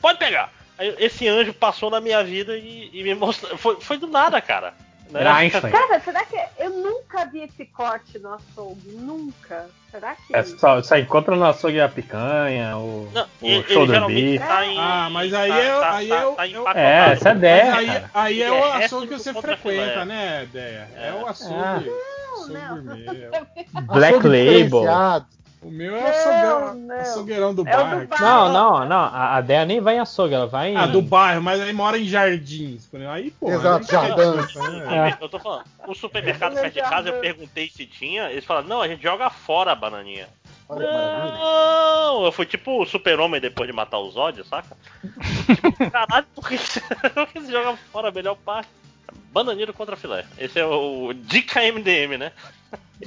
Pode 0.00 0.18
pegar. 0.18 0.52
Aí 0.76 0.94
esse 0.98 1.28
anjo 1.28 1.54
passou 1.54 1.88
na 1.88 2.00
minha 2.00 2.22
vida 2.24 2.56
e, 2.58 2.90
e 2.92 3.02
me 3.02 3.14
mostrou. 3.14 3.56
Foi, 3.56 3.80
foi 3.80 3.96
do 3.96 4.06
nada, 4.08 4.40
cara. 4.40 4.74
Né? 5.12 5.20
Era 5.20 5.34
Einstein. 5.36 5.70
Cara, 5.72 6.00
será 6.00 6.24
que 6.24 6.36
eu 6.58 6.70
nunca 6.70 7.26
vi 7.26 7.42
esse 7.42 7.64
corte 7.66 8.18
no 8.18 8.34
açougue? 8.34 8.90
Nunca. 8.92 9.66
Será 9.90 10.14
que. 10.14 10.34
É 10.34 10.42
só, 10.42 10.82
só 10.82 10.96
encontra 10.96 11.36
no 11.36 11.44
açougue 11.44 11.80
a 11.80 11.88
picanha, 11.88 12.76
o, 12.78 13.08
Não, 13.12 13.22
o 13.22 13.46
ele- 13.46 13.64
ele 13.68 14.06
beef. 14.06 14.46
tá 14.46 14.64
em. 14.66 14.78
Ah, 14.78 15.08
mas 15.12 15.34
aí 15.34 15.50
tá- 15.50 15.60
eu. 15.62 15.80
tá- 15.80 15.94
aí 15.94 16.08
tá- 16.08 16.22
eu, 16.22 16.32
tá 16.34 16.48
eu-. 16.48 16.68
É, 16.70 17.12
essa 17.12 17.28
é 17.28 17.32
a 17.32 17.34
ideia, 17.34 17.74
aí, 17.74 18.04
aí 18.14 18.42
é 18.42 18.46
É 18.46 18.50
o 18.52 18.64
açougue 18.72 19.06
que 19.08 19.14
você 19.18 19.34
frequenta, 19.34 19.60
filé. 19.92 20.04
né, 20.06 20.42
Ideia? 20.44 20.88
É, 20.96 21.12
o 21.12 21.26
açougue. 21.26 21.90
açougue 22.32 22.60
gourmet. 22.68 23.30
Black 23.86 24.14
Açougue 24.16 24.28
Label. 24.62 24.84
O 25.62 25.70
meu 25.70 25.94
é 25.94 26.00
o 26.02 26.06
açougueirão, 26.08 26.74
não. 26.74 26.96
açougueirão 26.96 27.54
do 27.54 27.68
É 27.68 27.76
o 27.76 27.78
do 27.78 27.84
bairro. 27.84 28.06
bairro. 28.08 28.24
Não, 28.24 28.52
não, 28.52 28.84
não. 28.88 28.96
A, 28.98 29.36
a 29.36 29.40
Dea 29.40 29.64
nem 29.64 29.80
vai 29.80 29.96
em 29.96 30.00
açougue, 30.00 30.34
ela 30.34 30.46
vai 30.46 30.72
em. 30.72 30.76
Ah, 30.76 30.86
do 30.86 31.00
bairro, 31.00 31.40
mas 31.40 31.60
aí 31.60 31.72
mora 31.72 31.96
em 31.96 32.04
jardins. 32.04 32.88
Aí, 33.08 33.30
pô. 33.30 33.48
Exato, 33.48 33.86
jardins. 33.86 34.56
É. 34.90 35.16
Eu 35.20 35.28
tô 35.28 35.38
falando, 35.38 35.64
o 35.86 35.94
supermercado 35.94 36.54
perto 36.54 36.74
de 36.74 36.80
casa, 36.80 37.08
eu 37.10 37.20
perguntei 37.20 37.68
se 37.68 37.86
tinha, 37.86 38.28
eles 38.30 38.44
falaram, 38.44 38.66
não, 38.66 38.82
a 38.82 38.88
gente 38.88 39.02
joga 39.02 39.30
fora 39.30 39.70
a 39.70 39.74
bananinha. 39.76 40.28
Olha. 40.68 40.90
Não, 40.90 42.24
eu 42.24 42.32
fui 42.32 42.46
tipo 42.46 42.82
o 42.82 42.86
super-homem 42.86 43.40
depois 43.40 43.68
de 43.68 43.72
matar 43.74 43.98
os 43.98 44.16
ódios, 44.16 44.48
saca? 44.48 44.76
tipo, 45.46 45.90
caralho, 45.90 46.26
por 46.34 46.48
que 46.48 46.56
você 46.58 46.80
joga 47.50 47.76
fora 47.92 48.08
a 48.08 48.12
melhor 48.12 48.36
parte? 48.36 48.68
Bananinha 49.32 49.72
contra 49.72 49.96
filé. 49.96 50.24
Esse 50.38 50.58
é 50.58 50.66
o 50.66 51.12
dica 51.14 51.60
MDM, 51.60 52.18
né? 52.18 52.32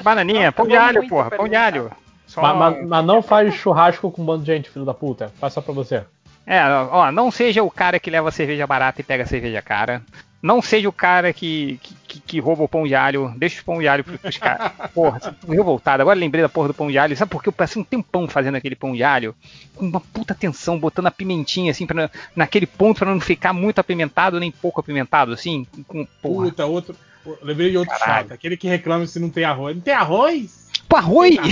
Bananinha, 0.02 0.52
pão 0.52 0.68
de 0.68 0.76
alho, 0.76 1.08
porra, 1.08 1.32
pão 1.32 1.48
de 1.48 1.56
alho. 1.56 1.92
Só- 2.36 2.42
Mas, 2.42 2.58
mas- 2.78 2.88
mas 2.88 3.06
não 3.06 3.22
faz 3.24 3.54
churrasco 3.56 4.12
com 4.12 4.22
um 4.22 4.26
bando 4.26 4.44
de 4.44 4.52
gente, 4.54 4.70
filho 4.70 4.86
da 4.86 4.94
puta. 4.94 5.32
Faz 5.40 5.54
só 5.54 5.62
pra 5.62 5.74
você. 5.74 6.04
É, 6.46 6.62
ó, 6.92 7.12
não 7.12 7.32
seja 7.32 7.64
o 7.64 7.72
cara 7.72 8.00
que 8.00 8.12
leva 8.12 8.30
cerveja 8.30 8.68
barata 8.68 9.02
e 9.02 9.04
pega 9.04 9.26
cerveja 9.26 9.62
cara. 9.64 10.04
Não 10.44 10.62
seja 10.62 10.88
o 10.88 10.94
cara 10.94 11.34
que, 11.34 11.80
que, 11.82 11.96
que- 12.08 12.20
que 12.20 12.40
rouba 12.40 12.62
o 12.64 12.68
pão 12.68 12.86
de 12.86 12.94
alho. 12.94 13.34
Deixa 13.36 13.62
o 13.62 13.66
pão 13.66 13.80
de 13.80 13.88
alho 13.88 14.04
pros, 14.04 14.38
caras. 14.38 14.72
Porra, 14.94 15.20
tô 15.20 15.52
revoltado. 15.52 16.04
Agora 16.04 16.20
lembrei 16.20 16.44
da 16.44 16.50
porra 16.50 16.68
do 16.68 16.74
pão 16.76 16.92
de 16.92 17.00
alho. 17.00 17.18
Sabe 17.18 17.32
por 17.32 17.42
quê? 17.42 17.50
Eu 17.50 17.54
passei 17.54 17.82
um 17.82 17.86
tempão 17.86 18.28
fazendo 18.28 18.54
aquele 18.54 18.76
pão 18.76 18.94
de 18.94 19.04
alho. 19.04 19.34
Com 19.76 19.88
uma 19.88 20.00
puta 20.00 20.34
atenção, 20.34 20.78
botando 20.78 21.08
a 21.08 21.12
pimentinha 21.12 21.72
assim, 21.72 21.88
pra, 21.88 22.12
naquele 22.36 22.68
ponto 22.68 23.00
pra 23.00 23.10
não 23.12 23.20
ficar 23.20 23.54
muito 23.54 23.80
apimentado 23.80 24.40
nem 24.40 24.52
pouco 24.52 24.80
apimentado, 24.80 25.32
assim. 25.34 25.66
Com, 25.88 26.06
porra. 26.22 26.46
Puta, 26.50 26.66
outro. 26.68 26.96
Lembrei 27.42 27.72
de 27.72 27.78
outro 27.80 27.98
Caralho. 27.98 28.28
chato. 28.28 28.32
Aquele 28.34 28.56
que 28.56 28.68
reclama 28.68 29.08
se 29.08 29.20
não 29.20 29.32
tem 29.32 29.44
arroz. 29.46 29.76
Não 29.76 29.82
tem 29.82 29.96
arroz? 29.96 30.65
Pô, 30.88 30.96
arroz! 30.98 31.36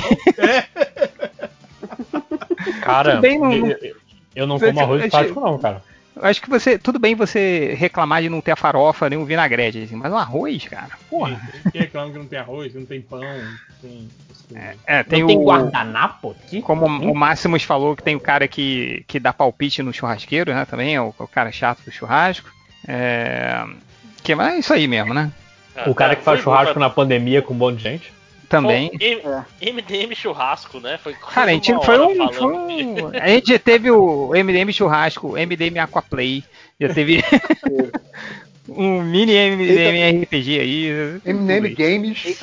Cara, 2.82 3.12
Tudo 3.12 3.22
bem, 3.22 3.40
não- 3.40 3.54
eu, 3.54 3.60
não- 3.62 3.76
eu- 4.36 4.48
não 4.48 4.60
como 4.60 4.80
arroz 4.80 5.12
tático, 5.12 5.40
não, 5.40 5.58
cara. 5.58 5.84
Eu 6.16 6.26
Acho 6.26 6.42
que 6.42 6.50
você. 6.50 6.78
Tudo 6.78 7.00
bem 7.00 7.16
você 7.16 7.74
reclamar 7.78 8.22
de 8.22 8.30
não 8.30 8.40
ter 8.40 8.52
a 8.52 8.56
farofa 8.56 9.10
nem 9.10 9.18
o 9.18 9.26
vinagrete, 9.26 9.82
assim, 9.84 9.96
mas 9.96 10.12
um 10.12 10.18
arroz, 10.18 10.64
cara. 10.66 10.92
Porra. 11.10 11.40
Tem 11.64 11.72
que 11.72 11.78
reclama 11.80 12.12
que 12.12 12.18
não 12.20 12.26
tem 12.28 12.40
arroz, 12.40 12.72
que 12.72 12.78
não 12.78 12.86
tem 12.86 13.02
pão, 13.02 13.20
não 13.20 13.58
tem. 13.82 14.10
coisas. 14.48 14.78
É, 14.86 15.04
tem 15.04 15.22
não 15.22 15.28
tem 15.28 15.38
o. 15.38 15.44
guardanapo 15.44 16.32
aqui? 16.32 16.62
Como 16.62 16.86
o 16.86 17.16
Máximos 17.16 17.64
falou 17.64 17.96
que 17.96 18.04
tem 18.04 18.16
o 18.16 18.20
cara 18.20 18.48
que, 18.48 19.04
que 19.08 19.20
dá 19.20 19.34
palpite 19.34 19.82
no 19.82 19.92
churrasqueiro, 19.92 20.54
né? 20.54 20.66
Também 20.66 20.94
é 20.96 21.02
o, 21.02 21.14
o 21.18 21.28
cara 21.28 21.52
chato 21.52 21.82
do 21.84 21.92
churrasco. 21.92 22.50
É, 22.88 23.64
que, 24.22 24.36
mas 24.36 24.54
é 24.54 24.60
isso 24.60 24.74
aí 24.74 24.88
mesmo, 24.88 25.14
né? 25.16 25.32
O 25.88 25.96
cara 25.96 26.16
que 26.16 26.22
faz 26.24 26.40
churrasco 26.42 26.78
na 26.80 26.90
pandemia 26.92 27.42
com 27.42 27.56
um 27.56 27.58
monte 27.58 27.78
de 27.78 27.84
gente. 27.84 28.14
Também. 28.62 28.92
M- 29.00 29.22
MDM 29.74 30.16
churrasco, 30.16 30.80
né? 30.80 30.98
Foi 31.02 31.14
quase 31.14 31.34
Cara, 31.36 31.52
a 31.52 31.54
gente 31.54 31.74
foi 31.84 32.00
um, 32.00 32.32
foi 32.34 32.46
um- 32.54 33.08
A 33.22 33.28
gente 33.30 33.48
já 33.52 33.60
teve 33.60 33.90
o 33.92 34.32
MDM 34.36 34.72
churrasco, 34.72 35.30
o 35.30 35.38
MDM 35.38 35.80
Aquaplay, 35.80 36.44
já 36.80 36.94
teve 36.94 37.24
um 38.70 39.02
mini 39.02 39.34
MDM 39.34 40.24
RPG 40.24 40.60
aí. 40.60 40.90
MDM 41.26 41.74
Games. 41.76 42.40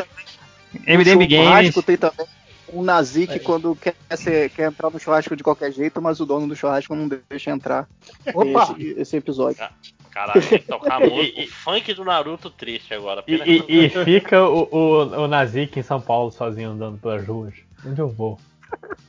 MDM 0.86 1.26
Games. 1.26 1.74
tem 1.84 1.96
também 1.96 2.26
um 2.72 2.82
nazi 2.82 3.26
que 3.26 3.38
quando 3.40 3.74
quer, 3.74 3.94
ser- 4.16 4.48
quer 4.50 4.68
entrar 4.68 4.90
no 4.90 4.98
churrasco 5.00 5.34
de 5.34 5.42
qualquer 5.42 5.72
jeito, 5.72 6.00
mas 6.00 6.20
o 6.20 6.26
dono 6.26 6.46
do 6.46 6.54
churrasco 6.54 6.94
não 6.94 7.08
deixa 7.28 7.50
entrar. 7.50 7.88
Opa! 8.34 8.74
Esse, 8.78 9.00
esse 9.00 9.16
episódio. 9.16 9.64
Caralho, 10.10 10.40
tem 10.46 10.58
que 10.58 10.66
tocar 10.66 11.00
música, 11.06 11.40
o 11.40 11.46
funk 11.48 11.94
do 11.94 12.04
Naruto 12.04 12.50
triste 12.50 12.92
agora. 12.94 13.22
E, 13.26 13.34
e- 13.34 13.84
e 13.86 13.90
fica 14.04 14.42
o, 14.44 14.68
o, 14.70 15.02
o 15.24 15.28
Nazik 15.28 15.78
em 15.78 15.82
São 15.82 16.00
Paulo 16.00 16.30
sozinho 16.30 16.70
andando 16.70 16.98
pelas 16.98 17.26
ruas. 17.26 17.54
Onde 17.86 18.00
eu 18.00 18.08
vou? 18.08 18.38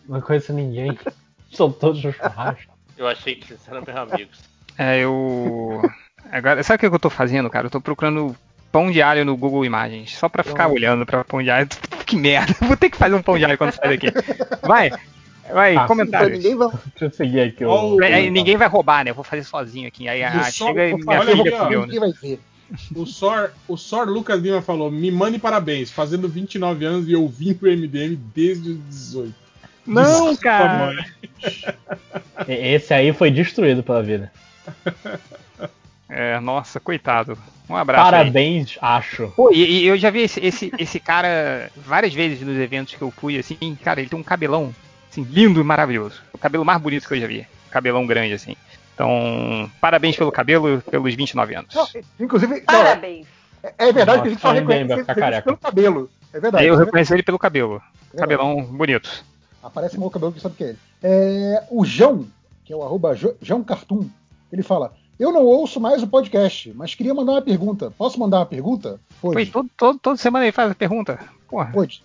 Não 0.07 0.21
conheço 0.21 0.53
ninguém. 0.53 0.97
São 1.51 1.71
todos 1.71 2.03
no 2.03 2.13
churrasco. 2.13 2.71
Eu 2.97 3.07
achei 3.07 3.35
que 3.35 3.47
vocês 3.47 3.59
eram 3.67 3.81
meus 3.85 3.97
amigos. 3.97 4.39
É, 4.77 4.99
eu. 4.99 5.81
Agora, 6.31 6.63
sabe 6.63 6.77
o 6.85 6.89
que 6.89 6.95
eu 6.95 6.99
tô 6.99 7.09
fazendo, 7.09 7.49
cara? 7.49 7.65
Eu 7.67 7.71
tô 7.71 7.81
procurando 7.81 8.35
pão 8.71 8.89
de 8.91 9.01
alho 9.01 9.25
no 9.25 9.35
Google 9.35 9.65
Imagens, 9.65 10.15
só 10.17 10.29
pra 10.29 10.43
ficar 10.43 10.67
olhando 10.69 11.05
pra 11.05 11.23
pão 11.25 11.41
de 11.43 11.49
alho. 11.49 11.67
Que 12.11 12.17
merda, 12.17 12.53
vou 12.59 12.75
ter 12.75 12.89
que 12.89 12.97
fazer 12.97 13.15
um 13.15 13.21
pão 13.21 13.37
de 13.37 13.45
alho 13.45 13.57
quando 13.57 13.71
sair 13.71 13.97
daqui. 13.97 14.07
Vai, 14.67 14.91
vai, 15.53 15.75
Ah, 15.75 15.85
comentários. 15.87 16.37
Ninguém 16.37 16.55
vai... 16.55 16.67
Deixa 16.69 17.05
eu 17.05 17.11
seguir 17.11 17.41
aqui 17.41 17.65
o. 17.65 18.01
É, 18.01 18.13
aí 18.13 18.29
ninguém 18.29 18.57
vai 18.57 18.67
roubar, 18.67 19.03
né? 19.03 19.11
Eu 19.11 19.15
vou 19.15 19.23
fazer 19.23 19.43
sozinho 19.43 19.87
aqui. 19.87 20.07
Aí 20.07 20.23
ah, 20.23 20.43
só- 20.51 20.67
chega 20.67 20.89
e 20.89 20.93
minha 20.95 21.19
olha 21.19 21.35
filha 21.35 21.57
comeu, 21.57 21.85
né? 21.85 21.99
Vai 21.99 22.11
ver. 22.11 22.39
O 22.95 23.05
Sor, 23.05 23.51
o 23.67 23.75
Sor 23.75 24.07
Lucas 24.07 24.41
Lima 24.41 24.61
falou: 24.61 24.89
Me 24.89 25.11
mande 25.11 25.37
parabéns, 25.37 25.91
fazendo 25.91 26.29
29 26.29 26.85
anos 26.85 27.09
e 27.09 27.15
ouvindo 27.15 27.63
o 27.63 27.67
MDM 27.69 28.15
desde 28.33 28.71
os 28.71 28.77
18. 28.89 29.33
Não, 29.85 30.03
Desculpa, 30.03 30.41
cara. 30.41 30.85
mãe. 30.85 31.05
Esse 32.47 32.93
aí 32.93 33.11
foi 33.11 33.29
destruído 33.31 33.83
pela 33.83 34.01
vida. 34.01 34.31
É, 36.07 36.39
nossa, 36.39 36.79
coitado. 36.79 37.37
Um 37.69 37.75
abraço. 37.75 38.05
aí. 38.05 38.11
Parabéns, 38.11 38.77
acho. 38.81 39.27
Pô, 39.35 39.51
e, 39.51 39.83
e 39.83 39.87
eu 39.87 39.97
já 39.97 40.09
vi 40.09 40.21
esse, 40.21 40.39
esse, 40.45 40.71
esse 40.77 40.99
cara 40.99 41.69
várias 41.75 42.13
vezes 42.13 42.41
nos 42.41 42.57
eventos 42.57 42.95
que 42.95 43.01
eu 43.01 43.11
fui, 43.11 43.37
assim, 43.37 43.77
cara, 43.83 44.01
ele 44.01 44.09
tem 44.09 44.19
um 44.19 44.23
cabelão, 44.23 44.73
assim, 45.11 45.23
lindo 45.23 45.59
e 45.59 45.63
maravilhoso. 45.63 46.21
O 46.33 46.37
cabelo 46.37 46.65
mais 46.65 46.81
bonito 46.81 47.07
que 47.07 47.13
eu 47.13 47.19
já 47.19 47.27
vi. 47.27 47.45
Cabelão 47.69 48.05
grande, 48.07 48.33
assim. 48.33 48.55
Então, 48.93 49.69
parabéns 49.79 50.15
pelo 50.15 50.31
cabelo, 50.31 50.81
pelos 50.89 51.13
29 51.15 51.55
anos. 51.55 51.73
Não, 51.73 51.87
inclusive, 52.19 52.53
não, 52.55 52.61
Parabéns. 52.65 53.27
é, 53.63 53.73
é 53.77 53.91
verdade 53.93 54.21
que 54.21 54.27
a 54.27 54.31
gente 54.31 54.41
só 54.41 54.49
Nossa, 54.53 54.59
reconhece 54.59 55.41
pelo 55.43 55.57
cabelo. 55.57 56.09
É 56.33 56.39
verdade. 56.39 56.65
eu 56.65 56.75
reconheço 56.77 57.13
ele 57.13 57.23
pelo 57.23 57.39
cabelo. 57.39 57.81
É 58.13 58.17
Cabelão 58.17 58.61
bonito. 58.63 59.23
Aparece 59.63 59.97
meu 59.99 60.09
cabelo 60.09 60.31
que 60.33 60.39
sabe 60.39 60.55
que 60.55 60.63
é 60.63 60.67
ele. 60.69 60.77
É, 61.03 61.63
o 61.69 61.85
João, 61.85 62.27
que 62.65 62.73
é 62.73 62.75
o 62.75 62.83
arroba 62.83 63.15
Jo- 63.15 63.35
João 63.41 63.63
Cartoon, 63.63 64.05
ele 64.51 64.61
fala: 64.63 64.93
Eu 65.19 65.31
não 65.31 65.45
ouço 65.45 65.79
mais 65.79 66.03
o 66.03 66.07
podcast, 66.07 66.71
mas 66.75 66.93
queria 66.93 67.13
mandar 67.13 67.33
uma 67.33 67.41
pergunta. 67.41 67.91
Posso 67.97 68.19
mandar 68.19 68.39
uma 68.39 68.45
pergunta? 68.45 68.99
Foi, 69.21 69.45
todo, 69.45 69.69
todo, 69.77 69.99
toda 69.99 70.17
semana 70.17 70.45
ele 70.45 70.51
faz 70.51 70.71
a 70.71 70.75
pergunta. 70.75 71.19
Porra. 71.47 71.71
Pode. 71.71 72.03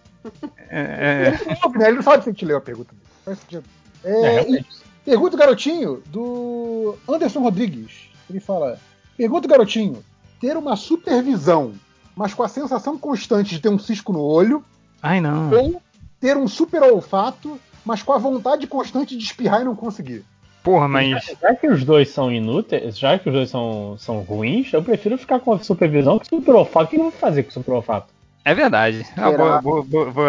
É, 0.68 1.28
Ele 1.28 1.44
não 1.46 1.56
ouve, 1.64 1.78
né? 1.78 1.88
Ele 1.88 1.96
não 1.96 2.02
sabe 2.02 2.22
se 2.22 2.28
a 2.28 2.32
gente 2.32 2.44
leu 2.44 2.56
a 2.56 2.60
pergunta. 2.60 2.94
Faz 3.24 3.38
sentido. 3.38 3.64
É, 4.04 4.36
É, 4.36 4.50
e 4.50 4.64
pergunta 5.04 5.36
o 5.36 5.38
garotinho 5.38 6.02
do 6.06 6.96
Anderson 7.08 7.40
Rodrigues. 7.40 8.08
Ele 8.28 8.40
fala: 8.40 8.78
Pergunta 9.16 9.46
o 9.46 9.50
garotinho: 9.50 10.04
ter 10.40 10.56
uma 10.56 10.76
supervisão, 10.76 11.72
mas 12.14 12.34
com 12.34 12.42
a 12.42 12.48
sensação 12.48 12.98
constante 12.98 13.50
de 13.50 13.60
ter 13.60 13.68
um 13.68 13.78
cisco 13.78 14.12
no 14.12 14.20
olho, 14.20 14.64
Ai, 15.02 15.20
não. 15.20 15.50
ou 15.50 15.82
ter 16.20 16.36
um 16.36 16.48
super 16.48 16.82
olfato, 16.82 17.58
mas 17.84 18.02
com 18.02 18.12
a 18.12 18.18
vontade 18.18 18.66
constante 18.66 19.16
de 19.16 19.24
espirrar 19.24 19.60
e 19.60 19.64
não 19.64 19.76
conseguir. 19.76 20.24
Porra, 20.62 20.88
mas. 20.88 21.24
Já 21.40 21.54
que 21.54 21.68
os 21.68 21.84
dois 21.84 22.08
são 22.08 22.32
inúteis, 22.32 22.98
já 22.98 23.16
que 23.18 23.28
os 23.28 23.34
dois 23.34 23.48
são, 23.48 23.96
são 23.98 24.20
ruins, 24.20 24.72
eu 24.72 24.82
prefiro 24.82 25.16
ficar 25.16 25.38
com 25.38 25.52
a 25.52 25.60
supervisão 25.60 26.18
que 26.18 26.26
super 26.26 26.56
olfato. 26.56 26.86
O 26.86 26.88
que 26.88 26.96
eu 26.96 27.02
vou 27.02 27.12
fazer 27.12 27.44
com 27.44 27.52
super 27.52 27.70
olfato? 27.72 28.12
É 28.46 28.54
verdade. 28.54 29.04
Ah, 29.16 29.30
vou- 29.60 29.60
vou- 29.60 29.82
vou- 29.82 30.12
vou- 30.12 30.24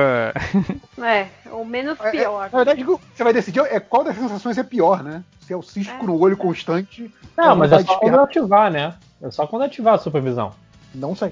É, 1.05 1.27
o 1.51 1.63
menos 1.63 1.99
pior. 1.99 2.49
Na 2.51 2.57
verdade, 2.57 2.83
o 2.83 2.97
que 2.97 3.05
você 3.15 3.23
vai 3.23 3.31
decidir 3.31 3.59
é 3.59 3.79
qual 3.79 4.03
das 4.03 4.15
sensações 4.15 4.57
é 4.57 4.63
pior, 4.63 5.03
né? 5.03 5.23
Se 5.41 5.53
é 5.53 5.55
o 5.55 5.61
cisco 5.61 6.03
no 6.03 6.19
olho 6.19 6.35
constante. 6.35 7.13
Não, 7.37 7.55
mas 7.55 7.71
é 7.71 7.83
só 7.83 7.95
quando 7.99 8.19
ativar, 8.19 8.71
né? 8.71 8.95
É 9.21 9.29
só 9.29 9.45
quando 9.45 9.61
ativar 9.65 9.93
a 9.93 9.97
supervisão. 9.99 10.51
Não 10.95 11.15
sei. 11.15 11.31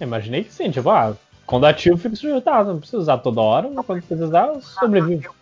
Imaginei 0.00 0.44
que 0.44 0.52
sim, 0.54 0.70
tipo, 0.70 0.88
ah, 0.88 1.16
quando 1.44 1.66
ativo 1.66 1.96
fica 1.96 2.14
sujeitado, 2.14 2.72
não 2.72 2.78
precisa 2.78 2.98
usar 2.98 3.18
toda 3.18 3.40
hora, 3.40 3.68
mas 3.68 3.84
quando 3.84 4.00
precisar, 4.00 4.46
eu 4.46 4.62
sobrevivo. 4.62 5.34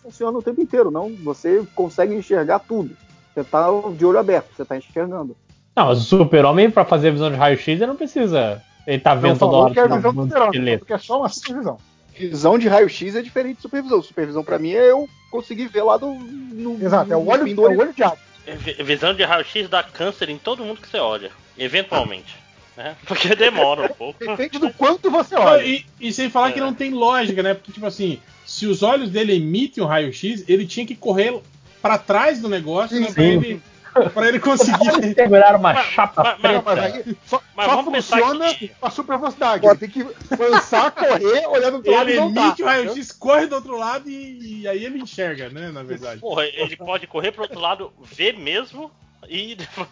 Funciona 0.00 0.38
o 0.38 0.42
tempo 0.42 0.60
inteiro, 0.60 0.92
não? 0.92 1.12
Você 1.24 1.66
consegue 1.74 2.14
enxergar 2.14 2.60
tudo. 2.60 2.96
Você 3.34 3.42
tá 3.42 3.66
de 3.96 4.06
olho 4.06 4.18
aberto, 4.20 4.46
você 4.56 4.64
tá 4.64 4.76
enxergando. 4.76 5.36
Não, 5.74 5.86
mas 5.86 5.98
o 5.98 6.02
super-homem, 6.02 6.70
pra 6.70 6.84
fazer 6.84 7.08
a 7.08 7.10
visão 7.10 7.30
de 7.30 7.36
raio-x, 7.36 7.66
ele 7.66 7.86
não 7.86 7.96
precisa. 7.96 8.62
Ele 8.86 9.00
tá 9.00 9.14
vendo 9.14 9.38
toda 9.38 9.56
hora. 9.56 9.74
que 9.74 9.80
é 9.80 9.88
visão 9.88 10.12
porque 10.78 10.92
é 10.92 10.98
só 10.98 11.18
uma 11.18 11.28
supervisão. 11.28 11.78
Visão 12.18 12.58
de 12.58 12.66
raio-x 12.68 13.14
é 13.14 13.20
diferente 13.22 13.56
de 13.56 13.62
supervisão. 13.62 14.00
Supervisão 14.02 14.42
pra 14.42 14.58
mim 14.58 14.72
é 14.72 14.90
eu 14.90 15.08
conseguir 15.30 15.66
ver 15.68 15.82
lá 15.82 15.96
do. 15.96 16.14
No, 16.14 16.82
Exato, 16.82 17.12
é 17.12 17.16
o 17.16 17.26
olho, 17.26 17.46
é 17.46 17.54
do 17.54 17.62
o 17.62 17.78
olho 17.78 17.92
de 17.92 18.02
água. 18.02 18.18
Vi- 18.46 18.82
Visão 18.82 19.12
de 19.12 19.22
raio-x 19.24 19.68
dá 19.68 19.82
câncer 19.82 20.28
em 20.30 20.38
todo 20.38 20.64
mundo 20.64 20.80
que 20.80 20.88
você 20.88 20.98
olha. 20.98 21.30
Eventualmente. 21.58 22.36
Né? 22.76 22.94
Porque 23.06 23.34
demora 23.34 23.82
um 23.82 23.88
pouco. 23.88 24.18
Depende 24.18 24.58
do 24.58 24.72
quanto 24.72 25.10
você 25.10 25.34
olha. 25.34 25.64
E, 25.64 25.84
e 26.00 26.12
sem 26.12 26.30
falar 26.30 26.52
que 26.52 26.60
não 26.60 26.72
tem 26.72 26.92
lógica, 26.92 27.42
né? 27.42 27.54
Porque, 27.54 27.72
tipo 27.72 27.86
assim, 27.86 28.18
se 28.46 28.66
os 28.66 28.82
olhos 28.82 29.10
dele 29.10 29.34
emitem 29.36 29.82
um 29.82 29.86
raio-x, 29.86 30.44
ele 30.48 30.66
tinha 30.66 30.86
que 30.86 30.94
correr 30.94 31.38
pra 31.82 31.98
trás 31.98 32.40
do 32.40 32.48
negócio, 32.48 32.98
né? 32.98 33.06
Pra 33.12 33.22
Sim. 33.22 33.30
ele, 33.30 33.62
pra 34.12 34.28
ele 34.28 34.38
conseguir. 34.40 35.14
Segurar 35.14 35.56
uma 35.56 35.74
chapa 35.82 36.22
mas- 36.22 36.40
preta. 36.40 36.62
mas 36.64 36.78
aí 36.78 37.16
só, 37.26 37.42
Mas 37.54 37.66
só 37.70 37.82
funciona 37.84 38.54
que- 38.54 38.70
a 38.80 38.90
super 38.90 39.18
velocidade. 39.18 39.66
Ele 39.66 39.76
tem 39.76 39.88
que 39.88 40.06
lançar, 40.38 40.90
correr, 40.90 41.46
olhando 41.48 41.82
pro 41.82 41.92
lado 41.92 42.08
Ele 42.10 42.16
e 42.16 42.20
voltar. 42.20 42.40
emite 42.46 42.62
o 42.62 42.66
raio-x, 42.66 43.12
corre 43.12 43.46
do 43.46 43.54
outro 43.56 43.76
lado 43.78 44.08
e, 44.08 44.60
e 44.62 44.68
aí 44.68 44.84
ele 44.84 44.98
enxerga, 45.00 45.48
né? 45.48 45.70
Na 45.70 45.82
verdade. 45.82 46.20
Porra, 46.20 46.44
ele 46.44 46.76
pode 46.76 47.06
correr 47.06 47.32
pro 47.32 47.42
outro 47.42 47.58
lado, 47.60 47.92
ver 48.02 48.38
mesmo 48.38 48.90
e. 49.28 49.54
depois- 49.56 49.88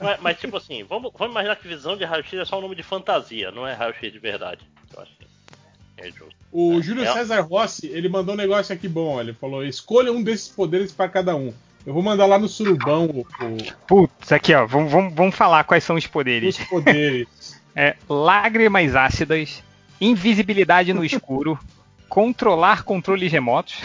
Mas, 0.00 0.20
mas, 0.20 0.38
tipo 0.38 0.56
assim, 0.56 0.84
vamos, 0.84 1.10
vamos 1.16 1.32
imaginar 1.32 1.56
que 1.56 1.66
visão 1.66 1.96
de 1.96 2.04
raio-x 2.04 2.34
é 2.38 2.44
só 2.44 2.58
um 2.58 2.62
nome 2.62 2.74
de 2.76 2.82
fantasia, 2.82 3.50
não 3.50 3.66
é 3.66 3.72
raio-x 3.72 4.12
de 4.12 4.18
verdade. 4.18 4.60
Eu 4.94 5.02
acho 5.02 5.12
que 5.18 5.26
é 5.98 6.10
justo. 6.10 6.36
O 6.52 6.80
Júlio 6.82 7.04
é- 7.04 7.12
César 7.12 7.40
Rossi, 7.40 7.86
ele 7.88 8.08
mandou 8.08 8.34
um 8.34 8.36
negócio 8.38 8.74
aqui 8.74 8.86
bom. 8.88 9.18
Ele 9.20 9.32
falou: 9.32 9.64
escolha 9.64 10.12
um 10.12 10.22
desses 10.22 10.48
poderes 10.48 10.92
pra 10.92 11.08
cada 11.08 11.34
um. 11.34 11.52
Eu 11.86 11.94
vou 11.94 12.02
mandar 12.02 12.26
lá 12.26 12.38
no 12.38 12.48
surubão 12.48 13.04
o- 13.06 13.20
o- 13.20 13.74
Putz, 13.86 14.32
aqui 14.32 14.52
ó, 14.52 14.66
vamos, 14.66 14.90
vamos, 14.90 15.14
vamos 15.14 15.34
falar 15.34 15.62
quais 15.64 15.84
são 15.84 15.94
os 15.96 16.06
poderes. 16.06 16.58
os 16.58 16.64
poderes. 16.66 17.60
É, 17.76 17.94
lágrimas 18.08 18.96
ácidas, 18.96 19.62
invisibilidade 20.00 20.92
no 20.92 21.04
escuro, 21.04 21.58
controlar 22.08 22.82
controles 22.82 23.30
remotos, 23.30 23.76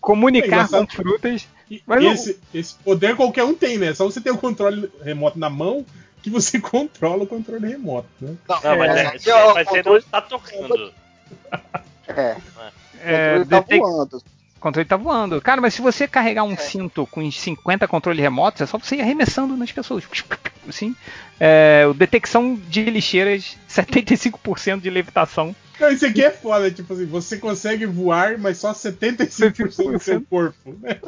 comunicar 0.00 0.46
com 0.68 0.76
engraçado. 0.76 0.92
frutas. 0.92 1.48
E 1.70 1.82
Mas 1.86 2.04
esse, 2.04 2.40
esse 2.54 2.74
poder 2.76 3.16
qualquer 3.16 3.44
um 3.44 3.54
tem, 3.54 3.78
né? 3.78 3.92
Só 3.94 4.04
você 4.04 4.20
ter 4.20 4.30
o 4.30 4.38
controle 4.38 4.90
remoto 5.04 5.38
na 5.38 5.50
mão 5.50 5.84
que 6.22 6.30
você 6.30 6.58
controla 6.60 7.24
o 7.24 7.26
controle 7.26 7.66
remoto, 7.68 8.08
né? 8.20 8.34
Não, 8.48 8.60
mas, 8.62 8.96
É, 8.96 9.02
é, 9.02 9.06
aqui, 9.06 9.30
ó, 9.30 9.54
mas 9.54 9.68
você 9.68 9.82
não 9.82 9.96
está 9.96 10.20
tocando. 10.20 10.92
É. 12.08 12.36
É, 13.04 13.34
Ele 13.36 13.44
tá 13.44 13.60
detec- 13.60 13.78
voando. 13.80 14.22
O 14.56 14.60
controle 14.60 14.88
tá 14.88 14.96
voando. 14.96 15.40
Cara, 15.40 15.60
mas 15.60 15.74
se 15.74 15.82
você 15.82 16.08
carregar 16.08 16.42
um 16.44 16.56
cinto 16.56 17.06
com 17.06 17.20
uns 17.22 17.38
50 17.40 17.86
controles 17.86 18.20
remotos, 18.20 18.62
é 18.62 18.66
só 18.66 18.78
você 18.78 18.96
ir 18.96 19.02
arremessando 19.02 19.56
nas 19.56 19.70
pessoas. 19.70 20.04
Assim. 20.68 20.96
É, 21.38 21.84
o 21.88 21.94
detecção 21.94 22.56
de 22.56 22.84
lixeiras, 22.84 23.56
75% 23.70 24.80
de 24.80 24.90
levitação. 24.90 25.54
Não, 25.78 25.90
isso 25.90 26.06
aqui 26.06 26.24
é 26.24 26.30
foda, 26.30 26.70
tipo 26.70 26.90
assim, 26.94 27.04
você 27.04 27.36
consegue 27.36 27.84
voar, 27.84 28.38
mas 28.38 28.56
só 28.56 28.72
75% 28.72 29.92
do 29.92 29.98
seu 29.98 30.22
corpo. 30.22 30.74
né? 30.80 30.98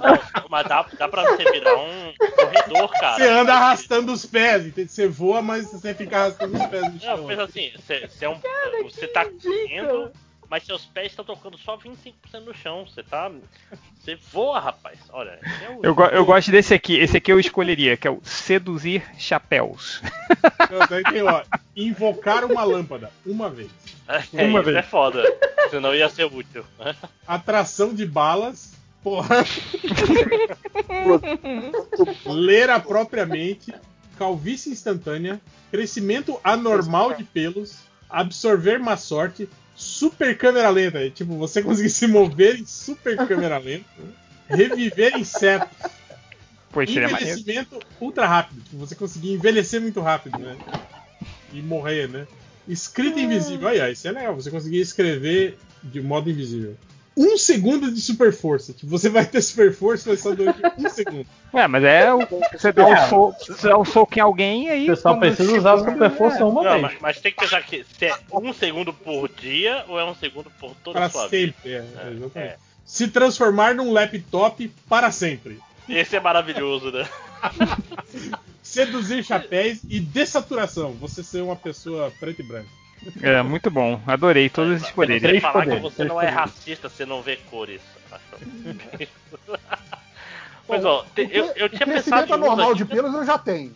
Mas 0.50 0.68
dá, 0.68 0.86
dá 0.98 1.08
pra 1.08 1.22
você 1.22 1.50
virar 1.50 1.74
um 1.74 2.12
corredor, 2.36 2.90
cara. 3.00 3.16
Você 3.16 3.28
anda 3.30 3.54
arrastando 3.54 4.12
os 4.12 4.26
pés, 4.26 4.66
entende? 4.66 4.92
Você 4.92 5.08
voa, 5.08 5.40
mas 5.40 5.72
você 5.72 5.94
fica 5.94 6.18
arrastando 6.18 6.58
os 6.58 6.66
pés 6.66 6.82
no 6.82 6.90
Não, 6.92 7.00
chão. 7.00 7.26
pensa 7.26 7.42
assim, 7.44 7.70
você, 7.74 8.06
você 8.08 8.24
é 8.26 8.28
um, 8.28 8.38
você 8.82 9.06
tá 9.08 9.24
correndo, 9.24 10.12
mas 10.50 10.64
seus 10.64 10.84
pés 10.86 11.12
estão 11.12 11.24
tocando 11.24 11.56
só 11.58 11.76
25% 11.76 12.40
no 12.44 12.54
chão. 12.54 12.86
Você 12.86 13.02
tá. 13.02 13.30
Você 14.00 14.16
voa, 14.32 14.58
rapaz. 14.60 14.98
Olha, 15.10 15.38
esse 15.42 15.64
é 15.64 15.70
o- 15.70 15.80
Eu, 15.82 15.94
go- 15.94 16.04
eu 16.06 16.24
gosto 16.24 16.50
desse 16.50 16.72
aqui. 16.74 16.96
Esse 16.96 17.16
aqui 17.18 17.30
eu 17.32 17.38
escolheria, 17.40 17.96
que 17.96 18.06
é 18.08 18.10
o 18.10 18.20
seduzir 18.22 19.02
chapéus. 19.18 20.00
Não, 20.70 20.86
daí 20.88 21.02
tem, 21.04 21.22
ó, 21.22 21.42
invocar 21.76 22.44
uma 22.44 22.64
lâmpada, 22.64 23.10
uma 23.26 23.50
vez. 23.50 23.70
É, 24.08 24.44
Uma 24.46 24.60
isso 24.60 24.64
vez. 24.70 24.76
é 24.78 24.82
foda. 24.82 25.22
Senão 25.70 25.94
ia 25.94 26.08
ser 26.08 26.24
útil. 26.24 26.64
Atração 27.26 27.92
de 27.94 28.06
balas, 28.06 28.72
porra. 29.02 29.44
Ler 32.24 32.70
apropriamente, 32.70 33.74
calvície 34.18 34.70
instantânea, 34.72 35.40
crescimento 35.70 36.40
anormal 36.42 37.14
de 37.14 37.24
pelos, 37.24 37.78
absorver 38.08 38.78
má 38.78 38.96
sorte, 38.96 39.48
super 39.78 40.36
câmera 40.36 40.68
lenta, 40.70 40.98
é 40.98 41.08
tipo, 41.08 41.36
você 41.36 41.62
conseguir 41.62 41.90
se 41.90 42.06
mover 42.08 42.58
em 42.58 42.66
super 42.66 43.16
câmera 43.16 43.58
lenta, 43.58 43.86
reviver 44.48 45.16
insetos, 45.16 45.68
Pois 46.70 46.90
seria 46.90 47.08
maneiro. 47.08 47.38
envelhecimento 47.38 47.80
ultra 48.00 48.26
rápido, 48.26 48.60
tipo, 48.62 48.76
você 48.76 48.94
conseguir 48.94 49.32
envelhecer 49.32 49.80
muito 49.80 50.00
rápido, 50.00 50.38
né? 50.38 50.56
E 51.52 51.62
morrer, 51.62 52.08
né? 52.08 52.26
Escrita 52.66 53.18
invisível, 53.20 53.68
aí, 53.68 53.80
ó, 53.80 53.86
isso 53.86 54.06
é 54.06 54.10
legal, 54.12 54.34
você 54.34 54.50
conseguir 54.50 54.80
escrever 54.80 55.56
de 55.82 56.02
modo 56.02 56.28
invisível. 56.28 56.76
Um 57.20 57.36
segundo 57.36 57.90
de 57.90 58.00
super 58.00 58.32
força. 58.32 58.72
Tipo, 58.72 58.86
você 58.86 59.08
vai 59.08 59.26
ter 59.26 59.42
super 59.42 59.74
força, 59.74 60.08
mas 60.08 60.20
só 60.20 60.32
durante 60.32 60.60
um 60.78 60.88
segundo. 60.88 61.26
Ué, 61.52 61.66
mas 61.66 61.82
é 61.82 62.14
o, 62.14 62.20
você 62.52 62.70
dá 62.70 62.86
um 62.86 62.96
soco, 63.08 63.36
você 63.44 63.68
dá 63.68 63.76
um 63.76 63.84
soco 63.84 64.16
em 64.16 64.22
alguém 64.22 64.66
e 64.66 64.70
aí. 64.70 64.86
Você 64.86 65.02
só 65.02 65.10
quando 65.10 65.20
precisa 65.20 65.58
usar 65.58 65.72
a 65.74 65.78
super 65.78 66.10
força 66.12 66.46
uma 66.46 66.62
Não, 66.62 66.70
vez. 66.70 66.82
mas, 66.82 66.94
mas 67.00 67.20
tem 67.20 67.32
que 67.32 67.38
pensar 67.40 67.60
que 67.64 67.84
se 67.98 68.06
é 68.06 68.14
um 68.32 68.52
segundo 68.52 68.92
por 68.94 69.28
dia 69.28 69.84
ou 69.88 69.98
é 69.98 70.04
um 70.04 70.14
segundo 70.14 70.48
por 70.60 70.74
toda 70.76 70.98
Para 71.00 71.06
a 71.06 71.10
sua 71.10 71.22
sempre. 71.28 71.54
vida. 71.64 71.84
É, 72.04 72.10
exatamente. 72.12 72.56
Se 72.84 73.08
transformar 73.08 73.74
num 73.74 73.92
laptop 73.92 74.68
para 74.88 75.10
sempre. 75.10 75.58
Esse 75.88 76.16
é 76.16 76.20
maravilhoso, 76.20 76.92
né? 76.92 77.08
Seduzir 78.62 79.24
chapéus 79.24 79.78
e 79.88 79.98
dessaturação. 79.98 80.92
Você 81.00 81.22
ser 81.24 81.42
uma 81.42 81.56
pessoa 81.56 82.12
preta 82.20 82.42
e 82.42 82.44
branca. 82.46 82.68
É, 83.22 83.42
muito 83.42 83.70
bom. 83.70 84.00
Adorei 84.06 84.48
todos 84.48 84.74
esses 84.76 84.88
Você 84.88 84.94
poderes. 84.94 85.42
falar 85.42 85.66
que 85.66 85.76
você 85.76 86.04
não 86.04 86.20
é 86.20 86.28
racista, 86.28 86.88
você 86.88 87.04
não 87.06 87.22
vê 87.22 87.36
cores. 87.50 87.80
Mas 90.68 90.84
ó, 90.84 91.04
te- 91.14 91.28
eu, 91.32 91.46
eu 91.56 91.66
o 91.66 91.68
tinha 91.68 91.86
pensado 91.86 92.26
em 92.26 92.32
aqui, 92.70 92.74
de 92.74 92.84
pelos 92.84 93.14
eu 93.14 93.24
já 93.24 93.38
tenho. 93.38 93.74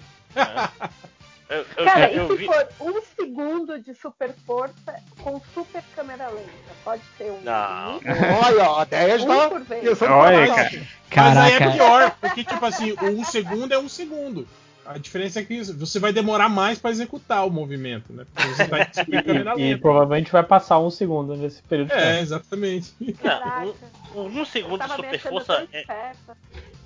Eu, 1.48 1.66
eu, 1.76 1.84
Cara, 1.84 2.10
eu 2.10 2.24
e 2.24 2.28
se 2.28 2.36
vi. 2.36 2.46
for 2.46 2.68
um 2.80 3.02
segundo 3.14 3.78
de 3.78 3.94
super 3.94 4.32
força 4.46 4.94
com 5.20 5.38
super 5.52 5.82
câmera 5.94 6.28
lenta? 6.28 6.48
Pode 6.82 7.02
ser 7.18 7.30
um. 7.30 7.40
Não. 7.42 8.00
Olha, 8.42 8.70
ó, 8.70 8.80
a 8.80 8.84
10 8.84 9.22
Um 9.22 9.26
tá 9.28 9.50
por 9.50 9.60
vez. 9.62 9.82
pensando 9.82 10.12
Olha, 10.12 10.46
cara. 10.46 10.70
Mas 11.14 11.36
aí 11.36 11.52
é 11.52 11.70
pior, 11.72 12.16
porque, 12.20 12.42
tipo 12.44 12.64
assim, 12.64 12.92
o 12.92 13.04
um 13.20 13.24
segundo 13.24 13.72
é 13.74 13.78
um 13.78 13.88
segundo. 13.88 14.48
A 14.84 14.98
diferença 14.98 15.38
é 15.40 15.44
que 15.44 15.62
você 15.62 15.98
vai 16.00 16.12
demorar 16.12 16.48
mais 16.48 16.78
para 16.78 16.90
executar 16.90 17.46
o 17.46 17.50
movimento, 17.50 18.12
né? 18.12 18.26
Porque 18.34 18.48
você 18.48 18.66
tá 18.66 18.78
E, 19.56 19.70
e 19.70 19.76
provavelmente 19.76 20.32
vai 20.32 20.42
passar 20.42 20.78
um 20.80 20.90
segundo 20.90 21.36
nesse 21.36 21.62
período 21.62 21.88
de 21.88 21.94
É, 21.94 22.10
tempo. 22.12 22.22
exatamente. 22.22 22.92
Não, 23.22 23.74
um, 24.22 24.40
um 24.40 24.44
segundo 24.44 24.82
de 24.84 24.94
super 24.94 25.20
força 25.20 25.68
é, 25.72 26.12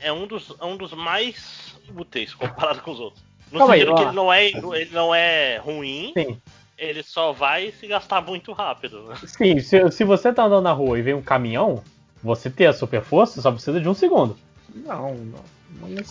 é 0.01 0.13
um, 0.13 0.27
dos, 0.27 0.55
é 0.61 0.65
um 0.65 0.77
dos 0.77 0.93
mais 0.93 1.75
úteis 1.97 2.35
comparado 2.35 2.83
com 2.83 2.91
os 2.91 3.01
outros. 3.01 3.25
No 3.51 3.59
Calma 3.59 3.75
aí, 3.75 3.81
sentido 3.81 3.97
que 3.97 4.03
ó. 4.03 4.07
ele 4.09 4.17
não, 4.17 4.33
é, 4.33 4.47
ele 4.47 4.91
não 4.93 5.15
é 5.15 5.57
ruim, 5.59 6.13
Sim. 6.15 6.39
ele 6.77 7.03
só 7.03 7.33
vai 7.33 7.73
se 7.73 7.87
gastar 7.87 8.21
muito 8.21 8.53
rápido. 8.53 9.05
né? 9.05 9.17
Sim, 9.25 9.59
se, 9.61 9.91
se 9.91 10.05
você 10.05 10.33
tá 10.33 10.45
andando 10.45 10.65
na 10.65 10.73
rua 10.73 10.99
e 10.99 11.03
vem 11.03 11.15
um 11.15 11.23
caminhão, 11.23 11.83
você 12.23 12.51
ter 12.51 12.67
a 12.67 12.73
super 12.73 13.01
força 13.03 13.41
só 13.41 13.51
precisa 13.53 13.81
de 13.81 13.89
um 13.89 13.95
segundo. 13.95 14.37
Não, 14.75 15.15
não. 15.15 15.56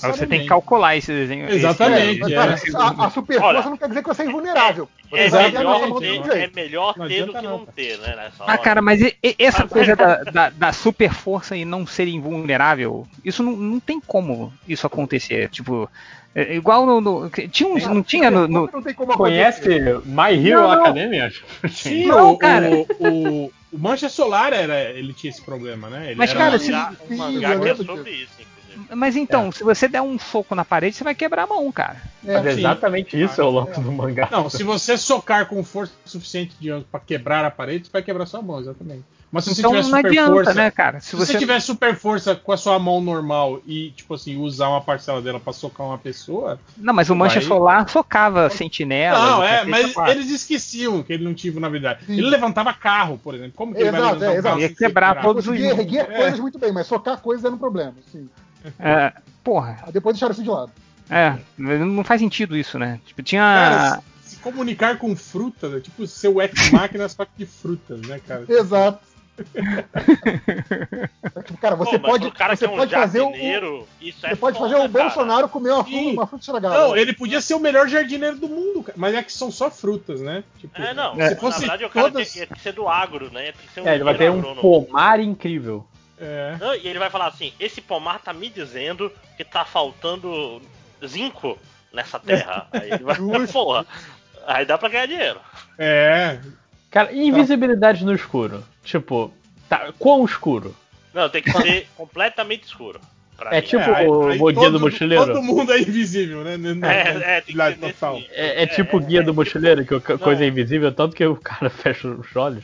Aí 0.03 0.11
você 0.11 0.25
tem 0.27 0.41
que 0.41 0.45
calcular 0.47 0.95
esse 0.95 1.11
desenho. 1.11 1.49
Exatamente, 1.49 2.21
esse- 2.21 2.35
é. 2.35 2.53
esse- 2.53 2.75
A, 2.75 3.05
a 3.05 3.09
super 3.09 3.41
Olha, 3.41 3.55
força 3.55 3.69
não 3.69 3.77
quer 3.77 3.87
dizer 3.89 4.01
que 4.01 4.07
você 4.07 4.21
é 4.21 4.25
invulnerável. 4.25 4.87
Você 5.09 5.17
É 5.19 5.27
a 5.27 5.51
melhor, 5.51 5.99
ter, 5.99 6.37
é 6.37 6.49
melhor 6.53 6.93
ter 7.07 7.25
do 7.25 7.33
que 7.33 7.41
não 7.41 7.65
ter, 7.65 7.97
né? 7.99 8.15
Nessa 8.15 8.43
Ah, 8.43 8.51
hora. 8.53 8.57
cara, 8.57 8.81
mas 8.81 9.01
e- 9.01 9.15
e- 9.23 9.35
essa 9.39 9.63
Mas- 9.63 9.71
coisa 9.71 9.95
da, 9.95 10.23
da, 10.23 10.49
da 10.49 10.71
super 10.73 11.11
força 11.13 11.55
e 11.55 11.65
não 11.65 11.85
ser 11.85 12.07
invulnerável, 12.07 13.07
isso 13.23 13.43
não, 13.43 13.53
não 13.55 13.79
tem 13.79 13.99
como 13.99 14.51
isso 14.67 14.85
acontecer. 14.87 15.49
Tipo, 15.49 15.89
é 16.33 16.55
igual 16.55 16.85
no. 16.85 17.01
no- 17.01 17.29
tinha 17.29 17.69
uns, 17.69 17.85
não 17.85 18.03
tinha 18.03 18.29
no. 18.31 18.47
no- 18.47 18.69
Não 18.71 18.81
tem 18.81 18.93
como 18.93 19.13
Conhece. 19.17 19.67
My 20.05 20.31
Hero 20.33 20.61
Não, 20.61 20.67
não. 20.75 20.81
Academia? 20.83 21.31
Sim, 21.69 22.05
Não, 22.07 22.31
o, 22.31 22.37
cara. 22.37 22.69
o, 22.69 22.85
o, 22.99 23.51
o 23.71 23.77
Mancha 23.77 24.09
Solar 24.09 24.53
era, 24.53 24.81
ele 24.91 25.13
tinha 25.13 25.31
esse 25.31 25.41
problema, 25.41 25.89
né? 25.89 26.07
Ele 26.07 26.15
Mas, 26.15 26.29
era 26.31 26.39
cara, 26.39 26.55
um 26.55 26.59
se- 26.59 26.71
mangá- 26.71 26.91
Um 27.09 27.13
um 27.13 27.17
mangá 27.17 27.59
que 27.59 27.69
é 27.69 27.75
sobre 27.75 28.11
isso, 28.11 28.31
inclusive. 28.33 28.54
Mas 28.95 29.15
então, 29.15 29.51
se 29.51 29.63
você 29.63 29.87
der 29.87 30.01
um 30.01 30.17
soco 30.19 30.53
na 30.55 30.65
parede, 30.65 30.95
você 30.95 31.03
vai 31.03 31.15
quebrar 31.15 31.43
a 31.43 31.47
mão, 31.47 31.71
cara. 31.71 31.97
É 32.25 32.41
sim. 32.41 32.59
exatamente 32.59 33.21
isso 33.21 33.39
é 33.39 33.43
o 33.43 33.49
lance 33.51 33.79
do 33.79 33.91
mangá. 33.91 34.27
Não, 34.31 34.49
se 34.49 34.63
você 34.63 34.97
socar 34.97 35.45
com 35.47 35.63
força 35.63 35.93
suficiente 36.05 36.55
de 36.59 36.69
para 36.91 36.99
quebrar 36.99 37.45
a 37.45 37.51
parede, 37.51 37.85
você 37.85 37.91
vai 37.91 38.01
quebrar 38.03 38.25
sua 38.25 38.41
mão, 38.41 38.59
exatamente. 38.59 39.03
Mas 39.31 39.43
se 39.45 39.51
Então 39.59 39.71
você 39.71 39.77
tiver 39.81 39.89
não 39.91 39.97
super 39.97 40.07
adianta, 40.07 40.31
força, 40.31 40.53
né, 40.53 40.71
cara? 40.71 40.99
Se 41.01 41.09
Se, 41.09 41.15
você- 41.15 41.33
você 41.33 41.37
tiver 41.39 41.59
super 41.59 41.95
força 41.97 42.35
com 42.35 42.51
a 42.53 42.57
sua 42.57 42.79
mão 42.79 43.01
normal 43.01 43.59
e 43.65 43.89
tipo 43.91 44.13
assim 44.13 44.37
usar 44.37 44.69
uma 44.69 44.79
parcela 44.79 45.21
dela 45.21 45.41
pra 45.41 45.51
socar 45.51 45.85
uma 45.87 45.97
pessoa, 45.97 46.57
Não, 46.77 46.93
mas 46.93 47.09
o 47.09 47.15
Mancha 47.15 47.39
vai- 47.41 47.47
Solar 47.47 47.89
socava 47.89 48.49
sentinela. 48.49 49.19
Não, 49.19 49.43
é, 49.43 49.65
mas 49.65 49.91
quatro. 49.93 50.11
eles 50.13 50.29
esqueciam 50.31 51.03
que 51.03 51.11
ele 51.11 51.23
não 51.25 51.33
tinha 51.33 51.51
vulnerabilidade. 51.51 52.05
Ele 52.07 52.21
levantava 52.21 52.73
carro, 52.73 53.19
por 53.21 53.35
exemplo. 53.35 53.53
Como 53.55 53.73
que 53.73 53.81
ele 53.81 53.91
vai 53.91 53.99
Exato, 53.99 54.15
levantar 54.19 54.35
é, 54.35 54.39
um 54.39 54.43
carro 54.43 54.57
exato. 54.59 54.71
Ia 54.71 54.87
quebrar 54.87 55.15
ser 55.15 55.21
todos 55.21 55.47
os- 55.47 55.59
erguer 55.59 56.07
É. 56.09 56.17
coisas 56.17 56.39
muito 56.39 56.57
bem, 56.57 56.71
mas 56.71 56.87
socar 56.87 57.17
coisas 57.19 57.43
era 57.43 57.53
um 57.53 57.57
problema. 57.57 57.93
Sim. 58.11 58.29
É, 58.79 59.13
porra, 59.43 59.77
Aí 59.85 59.91
depois 59.91 60.15
deixaram 60.15 60.33
isso 60.33 60.43
de 60.43 60.49
lado. 60.49 60.71
é, 61.09 61.35
não 61.57 62.03
faz 62.03 62.21
sentido 62.21 62.55
isso, 62.57 62.77
né? 62.79 62.99
Tipo, 63.05 63.21
tinha. 63.23 63.41
Cara, 63.41 64.01
se, 64.21 64.35
se 64.35 64.41
comunicar 64.41 64.97
com 64.97 65.15
frutas, 65.15 65.73
é 65.73 65.79
tipo 65.79 66.05
ser 66.07 66.27
o 66.29 66.41
ex-máquina 66.41 67.07
só 67.09 67.25
que 67.25 67.31
de 67.37 67.45
frutas, 67.45 68.01
né, 68.01 68.19
cara? 68.25 68.45
Exato. 68.47 68.99
É 71.35 71.41
tipo, 71.41 71.57
cara, 71.59 71.75
você 71.75 71.99
Pô, 71.99 72.07
pode, 72.07 72.31
cara 72.31 72.55
você 72.55 72.65
é 72.65 72.69
um 72.69 72.75
pode 72.77 72.93
fazer 72.93 73.21
o, 73.21 73.31
isso 74.01 74.19
você 74.21 74.27
é 74.27 74.35
pode 74.35 74.57
foda, 74.57 74.69
fazer 74.71 74.75
o 74.75 74.89
cara. 74.91 75.03
Bolsonaro 75.05 75.49
comer 75.49 75.71
uma, 75.71 75.83
fruta, 75.83 76.09
uma 76.11 76.27
fruta 76.27 76.41
estragada. 76.43 76.77
Não, 76.77 76.95
ele 76.95 77.13
podia 77.13 77.41
ser 77.41 77.53
o 77.53 77.59
melhor 77.59 77.87
jardineiro 77.87 78.37
do 78.37 78.47
mundo, 78.47 78.83
cara. 78.83 78.97
mas 78.97 79.13
é 79.13 79.21
que 79.23 79.33
são 79.33 79.51
só 79.51 79.69
frutas, 79.69 80.21
né? 80.21 80.43
Tipo, 80.57 80.81
É, 80.81 80.93
não. 80.93 81.13
Se 81.13 81.17
Na 81.19 81.35
fosse 81.35 81.59
verdade, 81.59 81.83
o 81.85 81.89
cara 81.89 82.11
todas. 82.11 82.31
tem, 82.31 82.47
tem 82.47 82.55
que 82.57 82.63
ser 82.63 82.73
do 82.73 82.87
agro, 82.87 83.31
né? 83.31 83.51
Tem 83.51 83.67
que 83.67 83.73
ser 83.73 83.81
um 83.81 83.87
É, 83.87 83.95
ele 83.95 84.03
vai 84.03 84.15
ter 84.17 84.31
um 84.31 84.39
agrônomo. 84.39 84.61
pomar 84.61 85.19
incrível. 85.19 85.85
É. 86.19 86.57
Não, 86.59 86.75
e 86.75 86.87
ele 86.87 86.99
vai 86.99 87.09
falar 87.09 87.27
assim: 87.27 87.53
esse 87.59 87.81
pomar 87.81 88.19
tá 88.19 88.33
me 88.33 88.49
dizendo 88.49 89.11
que 89.35 89.43
tá 89.43 89.65
faltando 89.65 90.61
zinco 91.05 91.57
nessa 91.91 92.19
terra. 92.19 92.67
Aí 92.73 92.91
ele 92.91 93.03
vai. 93.03 93.17
Porra. 93.47 93.85
Aí 94.47 94.65
dá 94.65 94.77
pra 94.77 94.89
ganhar 94.89 95.07
dinheiro. 95.07 95.39
É. 95.77 96.39
Cara, 96.91 97.11
e 97.11 97.27
invisibilidade 97.27 98.05
no 98.05 98.13
escuro? 98.13 98.63
Tipo, 98.83 99.33
tá, 99.67 99.91
quão 99.99 100.23
escuro? 100.23 100.75
Não, 101.13 101.29
tem 101.29 101.41
que 101.41 101.51
ser 101.51 101.87
completamente 101.95 102.63
escuro. 102.63 103.01
Pra 103.37 103.51
É 103.55 103.61
mim. 103.61 103.67
tipo 103.67 103.83
aí- 103.83 104.07
o 104.07 104.27
aí 104.29 104.39
o 104.39 104.45
guia 104.53 104.69
do 104.71 104.79
mochileiro? 104.79 105.25
Todo 105.27 105.41
mundo 105.43 105.71
é 105.73 105.79
invisível, 105.79 106.43
né? 106.43 106.57
Na- 106.57 106.93
É, 106.93 106.99
é, 106.99 107.03
tem 107.03 107.13
que 107.13 107.25
realidade 107.25 107.75
ser 107.79 107.81
nesse 107.81 107.93
total. 107.99 108.15
nível. 108.15 108.29
É, 108.33 108.63
é 108.63 108.67
tipo 108.67 108.97
o 108.97 108.99
guia 108.99 109.23
do 109.23 109.33
mochileiro, 109.33 109.85
que 109.85 109.93
a 109.95 109.99
co- 109.99 110.17
coisa 110.17 110.43
é 110.43 110.47
invisível, 110.47 110.91
tanto 110.91 111.15
que 111.15 111.25
o 111.25 111.35
cara 111.35 111.69
fecha 111.69 112.07
os 112.07 112.35
olhos. 112.35 112.63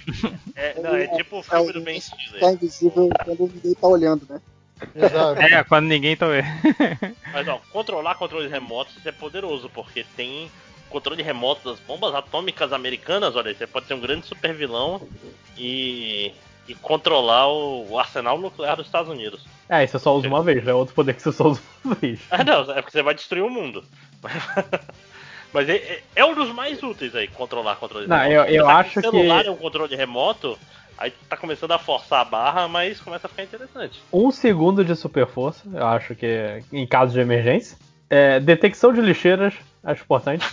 É, 0.56 0.80
não, 0.82 0.96
é 0.96 1.08
tipo 1.08 1.40
o 1.40 1.44
filme 1.44 1.74
do 1.74 1.82
Ben 1.82 2.00
Stiller. 2.00 2.40
Tá 2.40 2.52
invisível 2.52 3.10
quando 3.24 3.52
ninguém 3.54 3.74
tá 3.74 3.88
olhando, 3.88 4.28
né? 4.30 4.42
Exato. 4.96 5.40
É, 5.42 5.64
quando 5.64 5.86
ninguém 5.86 6.16
tá 6.18 6.26
vendo. 6.28 6.46
Mas 7.32 7.48
ó, 7.48 7.60
controlar 7.72 8.16
controles 8.16 8.50
remotos 8.52 8.96
é 9.06 9.12
poderoso, 9.12 9.70
porque 9.70 10.04
tem 10.16 10.50
controle 10.90 11.22
remoto 11.24 11.70
das 11.70 11.80
bombas 11.80 12.14
atômicas 12.16 12.74
americanas, 12.74 13.36
olha, 13.36 13.50
aí, 13.50 13.56
você 13.56 13.66
pode 13.68 13.86
ser 13.86 13.94
um 13.94 14.00
grande 14.02 14.26
super 14.26 14.54
vilão 14.54 15.02
e, 15.58 16.34
e 16.68 16.76
controlar 16.76 17.48
o, 17.48 17.92
o 17.92 18.00
arsenal 18.00 18.38
nuclear 18.40 18.76
dos 18.76 18.88
Estados 18.88 19.10
Unidos. 19.10 19.42
É, 19.72 19.86
isso 19.86 19.94
você 19.98 20.04
só 20.04 20.14
usa 20.18 20.28
uma 20.28 20.44
vez, 20.44 20.62
né? 20.66 20.74
Outro 20.74 20.94
poder 20.94 21.14
que 21.14 21.22
você 21.22 21.32
só 21.32 21.48
usa 21.48 21.62
uma 21.86 21.96
vez. 21.96 22.20
Ah 22.30 22.44
não, 22.44 22.60
é 22.72 22.82
porque 22.82 22.92
você 22.92 23.02
vai 23.02 23.14
destruir 23.16 23.42
o 23.42 23.50
mundo. 23.50 23.84
Mas 25.54 25.68
é, 25.70 25.76
é- 25.76 26.04
é 26.18 26.26
um 26.26 26.34
dos 26.36 26.50
mais 26.54 26.82
úteis 26.84 27.16
aí, 27.16 27.28
controlar 27.28 27.76
controle 27.78 28.06
Não, 28.08 28.18
remoto. 28.18 28.34
eu- 28.50 28.56
eu 28.56 28.70
acho 28.70 29.00
o 29.00 29.02
celular 29.02 29.42
que- 29.42 29.48
é 29.48 29.52
um 29.52 29.56
controle 29.58 29.96
remoto, 29.96 30.58
aí 30.98 31.12
tá 31.30 31.36
começando 31.38 31.72
a 31.72 31.80
forçar 31.80 32.20
a 32.22 32.26
barra, 32.26 32.68
mas 32.68 33.00
começa 33.00 33.28
a 33.28 33.30
ficar 33.30 33.44
interessante. 33.44 34.02
Um 34.12 34.30
segundo 34.32 34.84
de 34.84 34.96
super 34.96 35.26
força, 35.28 35.64
eu 35.74 35.86
acho 35.88 36.16
que 36.16 36.26
é 36.26 36.64
em 36.72 36.86
caso 36.86 37.14
de 37.14 37.20
emergência. 37.22 37.78
É, 38.10 38.40
detecção 38.42 38.92
de 38.94 39.00
lixeiras, 39.02 39.54
acho 39.84 40.04
importante. 40.04 40.46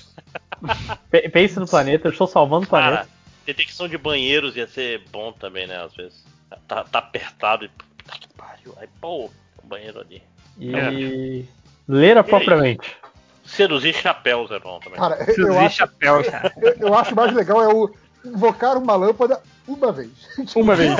Pe- 1.10 1.28
Pense 1.28 1.58
no 1.58 1.66
planeta, 1.66 2.06
eu 2.08 2.12
estou 2.12 2.26
salvando 2.28 2.66
o 2.66 2.68
planeta. 2.68 2.96
Cara, 2.98 3.08
detecção 3.46 3.88
de 3.88 3.98
banheiros 3.98 4.56
ia 4.56 4.66
ser 4.68 5.02
bom 5.10 5.32
também, 5.32 5.66
né? 5.66 5.76
Às 5.84 5.94
vezes. 5.94 6.24
Tá, 6.66 6.84
tá 6.84 6.98
apertado 7.00 7.64
e. 7.64 7.70
Puta 8.08 8.18
que 8.18 8.28
pariu. 8.28 8.74
Aí, 8.78 8.88
pô, 9.00 9.26
um 9.62 9.68
banheiro 9.68 10.00
ali. 10.00 10.22
E 10.58 11.44
ler 11.86 12.22
propriamente. 12.24 12.96
Seduzir 13.44 13.94
chapéus 13.94 14.50
é 14.50 14.58
bom 14.58 14.78
também. 14.80 14.98
Cara, 14.98 15.18
eu 15.36 15.58
acho, 15.58 15.76
chapéu, 15.76 16.22
cara. 16.24 16.52
eu, 16.60 16.88
eu 16.88 16.94
acho 16.94 17.14
mais 17.14 17.32
legal 17.32 17.62
é 17.62 17.68
o 17.68 17.90
invocar 18.24 18.76
uma 18.76 18.94
lâmpada 18.96 19.40
uma 19.66 19.92
vez. 19.92 20.10
Uma 20.54 20.74
vez. 20.74 20.98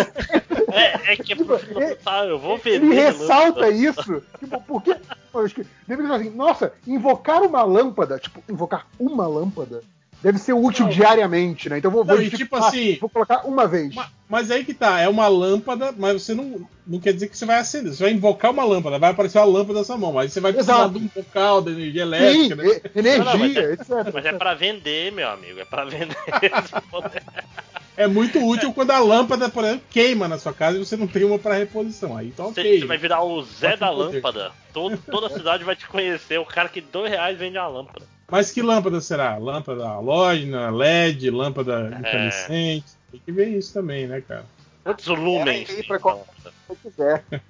É, 0.71 1.13
é 1.13 1.17
que 1.17 1.33
é 1.33 1.37
pro 1.37 1.59
filho 1.59 1.75
pensar, 1.75 2.27
eu 2.27 2.39
vou 2.39 2.59
ver. 2.59 2.75
Ele 2.75 2.95
ressalta 2.95 3.71
isso. 3.71 4.23
Tipo, 4.39 4.61
porque. 4.63 4.97
eu 5.33 5.41
acho 5.41 5.55
que 5.55 5.67
Deve 5.87 6.03
dizer 6.03 6.15
assim, 6.15 6.31
nossa, 6.31 6.73
invocar 6.87 7.43
uma 7.43 7.63
lâmpada, 7.63 8.19
tipo, 8.19 8.43
invocar 8.49 8.87
uma 8.99 9.27
lâmpada 9.27 9.83
deve 10.23 10.39
ser 10.39 10.53
útil 10.53 10.87
Não. 10.87 10.93
diariamente, 10.93 11.69
né? 11.69 11.79
Então 11.79 11.91
vou, 11.91 12.05
Não, 12.05 12.17
vou 12.17 12.29
tipo 12.31 12.57
ah, 12.57 12.69
assim- 12.69 12.97
vou 13.01 13.09
colocar 13.09 13.47
uma 13.47 13.67
vez. 13.67 13.95
Mas 14.29 14.51
aí 14.51 14.65
que 14.65 14.75
tá, 14.75 15.01
é 15.01 15.09
uma 15.09 15.27
lâmpada, 15.27 15.95
mas 15.97 16.23
você 16.23 16.35
não, 16.35 16.69
não 16.87 17.01
quer 17.01 17.15
dizer 17.15 17.29
que 17.29 17.37
você 17.39 17.47
vai 17.47 17.59
acender. 17.61 17.95
Você 17.95 18.03
vai 18.03 18.13
invocar 18.13 18.51
uma 18.51 18.65
lâmpada, 18.65 18.99
vai 18.99 19.11
aparecer 19.11 19.39
uma 19.39 19.47
lâmpada 19.47 19.79
na 19.79 19.85
sua 19.85 19.97
mão, 19.97 20.19
aí 20.19 20.29
você 20.29 20.39
vai 20.41 20.53
precisar 20.53 20.75
Exato. 20.75 20.99
de 20.99 21.05
um 21.05 21.09
bocal 21.15 21.63
de 21.63 21.71
energia 21.71 22.03
elétrica. 22.03 22.55
né? 22.57 22.65
e- 22.67 22.99
energia, 22.99 23.25
Não, 23.25 23.33
não, 23.33 23.39
mas, 23.39 23.57
é, 23.57 23.73
etc. 23.73 23.89
mas 24.13 24.27
é 24.27 24.33
pra 24.35 24.55
vender, 24.55 25.13
meu 25.13 25.29
amigo. 25.31 25.61
É 25.61 25.65
pra 25.65 25.85
vender. 25.85 26.17
É 27.97 28.07
muito 28.07 28.39
útil 28.45 28.73
quando 28.73 28.93
a 28.93 28.99
lâmpada, 29.01 29.49
por 29.49 29.65
exemplo, 29.65 29.83
queima 29.91 30.29
na 30.29 30.39
sua 30.39 30.53
casa 30.53 30.77
e 30.77 30.85
você 30.85 30.97
não 30.97 31.07
tem 31.09 31.25
uma 31.25 31.39
para 31.39 31.55
reposição. 31.55 32.17
Aí 32.17 32.31
tá 32.31 32.45
Você, 32.45 32.61
ok. 32.61 32.81
você 32.81 32.87
vai 32.87 32.97
virar 32.99 33.25
o 33.25 33.43
Zé 33.43 33.71
Pode 33.77 33.81
da 33.81 33.89
poder. 33.93 34.15
lâmpada. 34.15 34.53
Todo, 34.73 34.97
toda 35.11 35.27
a 35.27 35.31
cidade 35.31 35.65
vai 35.65 35.75
te 35.75 35.87
conhecer. 35.89 36.39
O 36.39 36.45
cara 36.45 36.69
que 36.69 36.81
dois 36.81 37.11
reais 37.11 37.37
vende 37.37 37.59
uma 37.59 37.67
lâmpada. 37.67 38.07
Mas 38.31 38.51
que 38.51 38.61
lâmpada 38.63 39.01
será? 39.01 39.37
Lâmpada 39.39 39.87
halógena, 39.89 40.71
LED, 40.71 41.31
lâmpada 41.31 41.91
É. 41.95 41.99
incandescente? 41.99 42.87
Tem 43.11 43.21
que 43.25 43.33
ver 43.33 43.49
isso 43.49 43.73
também, 43.73 44.07
né, 44.07 44.21
cara? 44.21 44.45
Quantos 44.85 45.07
lumens? 45.07 45.71
pra 45.87 45.99
qual-? 45.99 46.27
Se 46.69 46.77
quiser. 46.77 47.25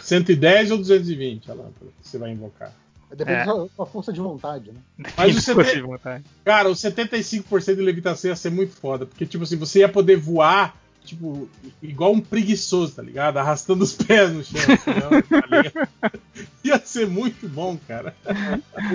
110 0.00 0.70
ou 0.72 0.78
220 0.78 1.50
a 1.50 1.54
lâmpada 1.54 1.90
que 2.02 2.08
você 2.08 2.18
vai 2.18 2.30
invocar? 2.32 2.72
Depende 3.10 3.38
É. 3.40 3.46
da 3.46 3.68
sua 3.74 3.86
força 3.86 4.12
de 4.12 4.20
vontade, 4.20 4.72
né? 4.72 4.80
Mas 5.16 5.36
o 5.36 5.40
Sim, 5.40 5.54
70 5.54 5.70
se 5.70 5.80
vontade. 5.80 6.24
Cara, 6.44 6.68
o 6.68 6.72
75% 6.74 7.76
de 7.76 7.82
levitação 7.82 8.28
ia 8.30 8.36
ser 8.36 8.50
muito 8.50 8.74
foda, 8.74 9.06
porque, 9.06 9.24
tipo 9.24 9.44
assim, 9.44 9.56
você 9.56 9.78
ia 9.80 9.88
poder 9.88 10.16
voar, 10.16 10.76
tipo, 11.06 11.48
igual 11.82 12.12
um 12.12 12.20
preguiçoso, 12.20 12.94
tá 12.94 13.02
ligado? 13.02 13.38
Arrastando 13.38 13.84
os 13.84 13.94
pés 13.94 14.32
no 14.32 14.44
chão. 14.44 14.60
Tá 14.76 15.46
ligado? 15.46 15.88
ia 16.64 16.78
ser 16.78 17.06
muito 17.06 17.48
bom, 17.48 17.78
cara. 17.86 18.14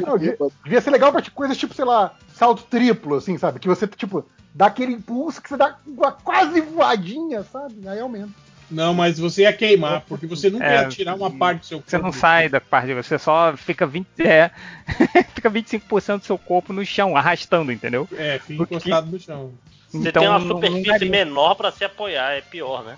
Não, 0.06 0.18
devia, 0.18 0.38
devia 0.64 0.82
ser 0.82 0.92
legal 0.92 1.12
pra 1.12 1.22
tipo, 1.22 1.36
coisas 1.36 1.58
tipo, 1.58 1.74
sei 1.74 1.86
lá, 1.86 2.16
salto 2.34 2.64
triplo, 2.64 3.16
assim, 3.16 3.38
sabe? 3.38 3.60
Que 3.60 3.68
você, 3.68 3.88
tipo, 3.88 4.26
dá 4.54 4.68
aquele 4.68 4.94
impulso 4.94 5.42
que 5.42 5.50
você 5.50 5.58
dá 5.58 5.78
uma 5.86 6.12
quase 6.12 6.62
voadinha, 6.62 7.44
sabe? 7.44 7.88
Aí 7.88 8.00
aumenta. 8.00 8.32
Não, 8.72 8.94
mas 8.94 9.20
você 9.20 9.42
ia 9.42 9.52
queimar, 9.52 10.02
porque 10.08 10.26
você 10.26 10.50
nunca 10.50 10.66
É, 10.66 10.82
ia 10.84 10.88
tirar 10.88 11.16
uma 11.16 11.30
parte 11.30 11.60
do 11.60 11.66
seu 11.66 11.78
corpo. 11.80 11.90
Você 11.90 11.98
não 11.98 12.14
sai 12.14 12.48
da 12.48 12.62
parte, 12.62 12.94
você 12.94 13.20
só 13.20 13.56
fica 13.58 13.86
20, 13.86 14.08
é, 14.20 14.50
fica 15.36 15.52
25% 15.52 16.20
do 16.20 16.26
seu 16.26 16.38
corpo 16.38 16.72
no 16.72 16.86
chão, 16.86 17.18
arrastando, 17.18 17.72
entendeu? 17.72 18.08
É, 18.14 18.40
fica 18.40 18.64
encostado 18.64 19.12
no 19.12 19.20
chão. 19.20 19.52
Você 19.92 20.10
Então, 20.10 20.24
tem 20.24 20.30
uma 20.30 20.40
superfície 20.40 21.10
menor 21.10 21.56
pra 21.56 21.72
se 21.72 21.84
apoiar, 21.84 22.32
é 22.32 22.42
pior, 22.42 22.84
né? 22.84 22.98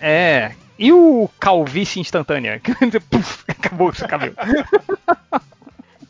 É. 0.00 0.52
E 0.78 0.92
o 0.92 1.28
calvície 1.40 2.00
instantânea? 2.00 2.60
Puf, 3.10 3.44
acabou 3.48 3.88
o 3.88 3.94
seu 3.94 4.06
cabelo. 4.06 4.34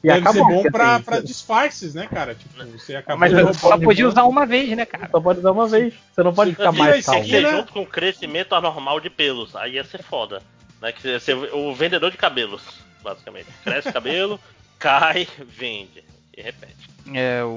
E 0.03 0.09
Deve 0.09 0.21
acabou, 0.21 0.62
ser 0.62 0.71
bom 0.71 0.71
pra, 0.71 1.01
pra 1.01 1.21
disfarces, 1.21 1.95
né, 1.95 2.07
cara? 2.07 2.35
Tipo, 2.35 2.65
você 2.67 2.97
acabou 2.97 3.21
Mas 3.21 3.31
de 3.31 3.37
roubar 3.37 3.55
só 3.55 3.79
podia 3.79 4.07
usar 4.07 4.25
uma 4.25 4.45
vez, 4.45 4.77
né, 4.77 4.85
cara? 4.85 5.09
Só 5.11 5.21
pode 5.21 5.39
usar 5.39 5.53
uma 5.53 5.67
vez. 5.67 5.95
Você 6.15 6.23
não 6.23 6.35
pode 6.35 6.51
ficar 6.51 6.71
Isso 6.71 6.79
mais 6.79 7.07
calmo. 7.07 7.27
ser 7.27 7.43
né? 7.43 7.51
junto 7.51 7.73
com 7.73 7.83
o 7.83 7.87
crescimento 7.87 8.55
anormal 8.55 9.01
de 9.01 9.09
pelos. 9.09 9.57
Aí 9.57 9.75
ia 9.75 9.85
ser 9.85 10.03
foda. 10.03 10.43
Né? 10.81 10.93
Que 10.93 11.09
ia 11.09 11.21
ser 11.21 11.35
o 11.35 11.75
vendedor 11.75 12.11
de 12.11 12.19
cabelos, 12.19 12.62
basicamente. 13.03 13.49
Cresce 13.65 13.89
o 13.89 13.93
cabelo, 13.93 14.39
cai, 14.79 15.27
vende. 15.41 16.05
E 16.37 16.43
repete. 16.43 16.96
É, 17.15 17.42
o, 17.44 17.49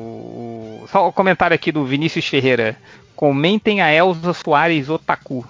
o- 0.83 0.85
só 0.92 1.08
o 1.08 1.14
comentário 1.14 1.56
aqui 1.56 1.72
do 1.72 1.83
Vinícius 1.85 2.26
Ferreira. 2.28 2.76
Comentem 3.15 3.82
a 3.82 3.92
Elza 3.94 4.33
Soares 4.33 4.90
Otaku. 4.90 5.46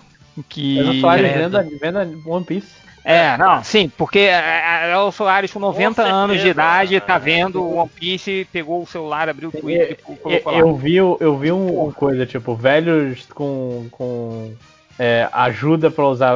Que 0.48 0.80
Elza 0.80 1.00
Soares 1.02 1.26
é, 1.32 1.38
venda, 1.38 1.68
venda 1.82 2.10
One 2.26 2.46
Piece. 2.46 2.68
É, 3.04 3.38
não, 3.38 3.64
sim, 3.64 3.90
porque 3.98 4.20
é, 4.20 4.90
é, 4.92 4.98
o 4.98 5.12
Soares 5.12 5.52
com 5.52 5.60
90 5.60 6.02
anos 6.04 6.40
de 6.42 6.48
idade, 6.50 7.00
tá 7.00 7.18
vendo 7.18 7.62
o 7.64 7.78
One 7.78 7.90
Piece, 7.90 8.48
pegou 8.52 8.84
o 8.84 8.88
celular, 8.88 9.30
abriu 9.30 9.50
o 9.50 9.52
Twitter 9.52 9.92
e 9.92 9.96
colocou 10.18 10.52
lá. 10.54 10.60
Eu 10.60 10.76
vi, 10.76 10.96
eu 10.98 11.38
vi 11.38 11.52
um, 11.52 11.88
um 11.88 11.92
coisa, 11.92 12.26
tipo, 12.26 12.54
velhos 12.56 13.26
com, 13.34 13.88
com 13.90 14.54
é, 14.98 15.28
ajuda 15.32 15.90
pra 15.90 16.06
usar 16.06 16.36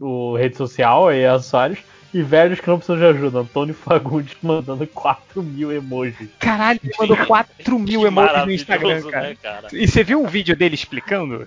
o 0.00 0.36
rede 0.36 0.56
social 0.56 1.12
e 1.12 1.26
acessórios, 1.26 1.80
e 2.14 2.22
velhos 2.22 2.60
que 2.60 2.68
não 2.68 2.78
precisam 2.78 2.96
de 2.96 3.04
ajuda. 3.04 3.40
Antônio 3.40 3.74
Fagundes 3.74 4.36
mandando 4.40 4.86
4 4.86 5.42
mil 5.42 5.72
emojis. 5.72 6.28
Caralho, 6.38 6.78
ele 6.82 6.94
mandou 6.98 7.16
4 7.26 7.78
mil 7.78 8.06
emojis 8.06 8.44
no 8.46 8.52
Instagram, 8.52 8.88
maravilhoso, 8.88 9.10
cara. 9.10 9.28
né, 9.28 9.36
cara? 9.42 9.68
E 9.72 9.88
você 9.88 10.04
viu 10.04 10.22
o 10.22 10.28
vídeo 10.28 10.56
dele 10.56 10.74
explicando? 10.76 11.46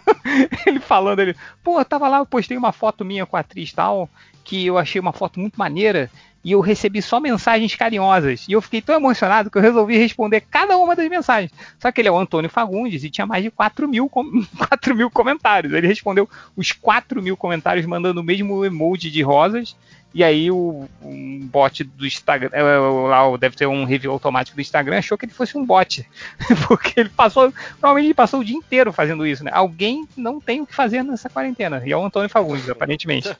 ele 0.66 0.80
falando, 0.80 1.20
ele, 1.20 1.36
pô, 1.62 1.78
eu 1.78 1.84
tava 1.84 2.08
lá, 2.08 2.18
eu 2.18 2.26
postei 2.26 2.56
uma 2.56 2.72
foto 2.72 3.04
minha 3.04 3.26
com 3.26 3.36
a 3.36 3.40
atriz 3.40 3.72
tal, 3.72 4.08
que 4.44 4.66
eu 4.66 4.78
achei 4.78 5.00
uma 5.00 5.12
foto 5.12 5.38
muito 5.38 5.56
maneira, 5.56 6.10
e 6.44 6.52
eu 6.52 6.60
recebi 6.60 7.02
só 7.02 7.20
mensagens 7.20 7.74
carinhosas. 7.74 8.46
E 8.48 8.52
eu 8.52 8.62
fiquei 8.62 8.80
tão 8.80 8.94
emocionado 8.94 9.50
que 9.50 9.58
eu 9.58 9.62
resolvi 9.62 9.98
responder 9.98 10.40
cada 10.40 10.78
uma 10.78 10.94
das 10.94 11.08
mensagens. 11.08 11.50
Só 11.78 11.90
que 11.90 12.00
ele 12.00 12.08
é 12.08 12.12
o 12.12 12.16
Antônio 12.18 12.48
Fagundes 12.48 13.04
e 13.04 13.10
tinha 13.10 13.26
mais 13.26 13.42
de 13.42 13.50
4 13.50 13.88
mil, 13.88 14.08
com- 14.08 14.24
4 14.56 14.94
mil 14.94 15.10
comentários. 15.10 15.72
Ele 15.72 15.86
respondeu 15.86 16.28
os 16.56 16.72
4 16.72 17.20
mil 17.20 17.36
comentários 17.36 17.84
mandando 17.84 18.20
o 18.20 18.24
mesmo 18.24 18.64
emoji 18.64 19.10
de 19.10 19.20
rosas. 19.20 19.76
E 20.14 20.24
aí 20.24 20.50
o 20.50 20.88
um 21.02 21.46
bot 21.46 21.84
do 21.84 22.06
Instagram, 22.06 22.50
é, 22.52 22.60
é, 22.60 22.78
lá 22.78 23.36
deve 23.36 23.56
ter 23.56 23.66
um 23.66 23.84
review 23.84 24.10
automático 24.10 24.56
do 24.56 24.60
Instagram, 24.60 24.98
achou 24.98 25.18
que 25.18 25.26
ele 25.26 25.32
fosse 25.32 25.56
um 25.56 25.64
bot. 25.64 26.08
Porque 26.66 26.98
ele 26.98 27.10
passou, 27.10 27.52
provavelmente 27.78 28.06
ele 28.06 28.14
passou 28.14 28.40
o 28.40 28.44
dia 28.44 28.56
inteiro 28.56 28.92
fazendo 28.92 29.26
isso, 29.26 29.44
né? 29.44 29.50
Alguém 29.52 30.08
não 30.16 30.40
tem 30.40 30.60
o 30.62 30.66
que 30.66 30.74
fazer 30.74 31.02
nessa 31.02 31.28
quarentena. 31.28 31.82
E 31.84 31.92
é 31.92 31.96
o 31.96 32.04
Antônio 32.04 32.28
Fagundes, 32.28 32.68
aparentemente. 32.68 33.34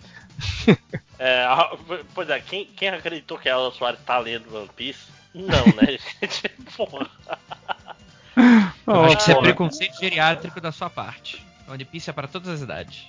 É, 1.21 1.43
a- 1.47 1.77
pois 2.15 2.31
é, 2.31 2.39
quem, 2.39 2.65
quem 2.65 2.91
acreditou 2.91 3.37
que 3.37 3.49
a 3.49 3.53
Ela 3.53 3.73
Soares 3.73 3.99
tá 4.07 4.17
lendo 4.21 4.57
One 4.57 4.71
Piece? 4.77 5.07
Não, 5.35 5.67
né, 5.75 5.99
gente? 6.23 6.49
Porra. 6.77 7.11
Eu 8.87 9.05
acho 9.05 9.17
que 9.17 9.23
isso 9.23 9.33
é 9.33 9.41
preconceito 9.41 9.99
geriátrico 9.99 10.61
da 10.61 10.71
sua 10.71 10.89
parte. 10.89 11.45
One 11.69 11.85
Piece 11.85 12.09
é 12.09 12.13
para 12.13 12.29
todas 12.29 12.49
as 12.49 12.61
idades. 12.61 13.07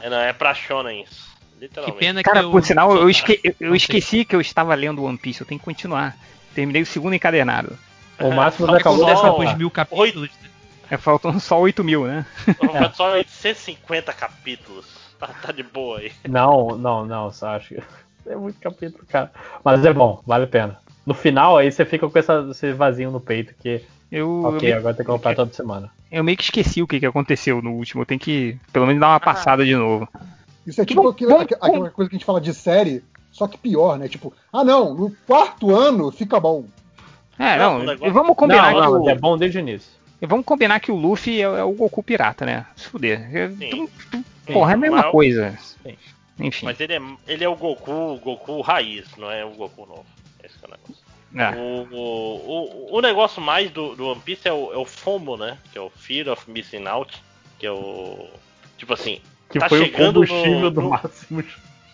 É, 0.00 0.08
não, 0.08 0.18
é 0.18 0.32
pra 0.32 0.54
Shonen 0.54 1.02
isso. 1.02 1.31
Que 1.62 1.66
Literalmente. 1.68 1.98
pena 1.98 2.22
Cara, 2.22 2.40
que 2.40 2.44
eu. 2.46 2.50
por 2.50 2.64
sinal, 2.64 2.90
eu, 2.94 3.02
Não 3.02 3.08
esque- 3.10 3.40
eu- 3.60 3.74
esqueci 3.74 4.24
que 4.24 4.34
eu 4.34 4.40
estava 4.40 4.74
lendo 4.74 5.04
One 5.04 5.16
Piece, 5.16 5.40
eu 5.40 5.46
tenho 5.46 5.58
que 5.60 5.64
continuar. 5.64 6.16
Terminei 6.54 6.82
o 6.82 6.86
segundo 6.86 7.14
encadernado. 7.14 7.78
O 8.20 8.30
máximo 8.32 8.66
Só 8.66 8.72
já 8.72 8.78
que 8.78 8.82
acabou 8.82 9.00
só- 9.00 9.06
dessa 9.06 9.30
Depois 9.30 9.50
de 9.50 9.56
mil 9.56 9.70
capítulos. 9.70 10.28
né? 10.42 10.48
É, 10.90 10.96
faltam 10.96 11.38
só 11.40 11.58
8 11.60 11.82
mil, 11.84 12.04
né? 12.04 12.26
Foi 12.36 12.54
só 12.94 13.12
850 13.12 14.12
capítulos. 14.12 14.86
Tá, 15.18 15.28
tá 15.28 15.52
de 15.52 15.62
boa 15.62 15.98
aí. 16.00 16.12
Não, 16.28 16.76
não, 16.76 17.06
não, 17.06 17.32
só 17.32 17.50
acho 17.56 17.68
que 17.76 17.82
é 18.28 18.34
muito 18.36 18.58
capítulo, 18.60 19.04
cara. 19.08 19.30
Mas 19.64 19.84
é 19.84 19.92
bom, 19.92 20.20
vale 20.26 20.44
a 20.44 20.48
pena. 20.48 20.78
No 21.06 21.14
final, 21.14 21.56
aí 21.58 21.70
você 21.70 21.84
fica 21.84 22.08
com 22.08 22.18
essa, 22.18 22.46
esse 22.50 22.72
vazio 22.72 23.10
no 23.10 23.20
peito 23.20 23.54
que. 23.62 23.82
Eu, 24.10 24.42
Ok, 24.44 24.70
eu, 24.70 24.76
agora 24.76 24.94
tem 24.94 25.06
que 25.06 25.10
comprar 25.10 25.34
toda 25.34 25.52
semana. 25.54 25.90
eu 26.10 26.22
meio 26.22 26.36
que 26.36 26.44
esqueci 26.44 26.82
o 26.82 26.86
que, 26.86 27.00
que 27.00 27.06
aconteceu 27.06 27.62
no 27.62 27.70
último. 27.72 28.02
Eu 28.02 28.06
tenho 28.06 28.20
que, 28.20 28.58
pelo 28.72 28.86
menos, 28.86 29.00
dar 29.00 29.08
uma 29.08 29.20
passada 29.20 29.64
de 29.64 29.74
novo. 29.74 30.06
Isso 30.66 30.80
é 30.80 30.84
tipo 30.84 31.06
aquilo- 31.08 31.34
aqu- 31.36 31.54
aquela 31.60 31.90
coisa 31.90 32.08
que 32.08 32.16
a 32.16 32.18
gente 32.18 32.24
fala 32.24 32.40
de 32.40 32.54
série, 32.54 33.04
só 33.30 33.46
que 33.48 33.58
pior, 33.58 33.98
né? 33.98 34.08
Tipo, 34.08 34.32
ah 34.52 34.62
não, 34.64 34.94
no 34.94 35.10
quarto 35.26 35.74
ano 35.74 36.10
fica 36.12 36.38
bom. 36.38 36.64
É, 37.38 37.56
Não, 37.58 37.78
não, 37.82 37.94
o 37.94 38.06
e 38.06 38.10
vamos 38.10 38.36
combinar 38.36 38.72
não, 38.72 38.80
que 38.80 38.86
não, 38.86 38.92
o, 39.00 39.04
mas 39.04 39.16
é 39.16 39.18
bom 39.18 39.36
desde 39.38 39.58
o 39.58 39.60
início. 39.60 39.90
e 40.20 40.26
vamos 40.26 40.44
combinar 40.44 40.78
que 40.80 40.92
o 40.92 40.96
Luffy 40.96 41.38
é, 41.40 41.44
é 41.44 41.64
o 41.64 41.72
Goku 41.72 42.02
pirata, 42.02 42.44
né? 42.46 42.66
Se 42.76 42.88
fuder. 42.88 43.28
É- 43.36 43.48
Sim. 43.48 43.88
Porra, 44.52 44.72
é 44.72 44.74
a 44.74 44.76
mesma 44.76 45.02
Mas- 45.02 45.10
coisa. 45.10 45.58
Sim. 45.82 45.96
Enfim. 46.38 46.66
Mas 46.66 46.78
ele 46.80 46.94
é, 46.94 47.00
ele 47.26 47.44
é 47.44 47.48
o 47.48 47.56
Goku, 47.56 47.90
o 47.92 48.18
Goku 48.18 48.60
raiz, 48.60 49.06
não 49.16 49.30
é 49.30 49.44
o 49.44 49.50
Goku 49.50 49.86
novo. 49.86 50.04
Esse 50.44 50.58
que 50.58 50.64
é 50.64 50.68
o 50.68 50.70
negócio. 50.70 51.02
É. 51.34 51.50
O, 51.58 51.96
o, 51.96 52.92
o, 52.92 52.98
o 52.98 53.00
negócio 53.00 53.40
mais 53.40 53.70
do, 53.70 53.94
do 53.96 54.06
One 54.08 54.20
Piece 54.20 54.46
é 54.46 54.52
o, 54.52 54.72
é 54.72 54.76
o 54.76 54.84
FOMO, 54.84 55.36
né? 55.36 55.56
Que 55.72 55.78
é 55.78 55.80
o 55.80 55.88
Fear 55.90 56.28
of 56.28 56.50
Missing 56.50 56.86
Out. 56.86 57.22
Que 57.58 57.66
é 57.66 57.72
o. 57.72 58.28
Tipo 58.76 58.92
assim. 58.92 59.20
Que 59.52 59.58
tá 59.58 59.68
foi 59.68 59.80
o 59.80 59.84
chegando 59.84 60.20
no- 60.20 60.26
combustível 60.26 60.70
do 60.70 60.80
no- 60.82 60.90
máximo. 60.90 61.44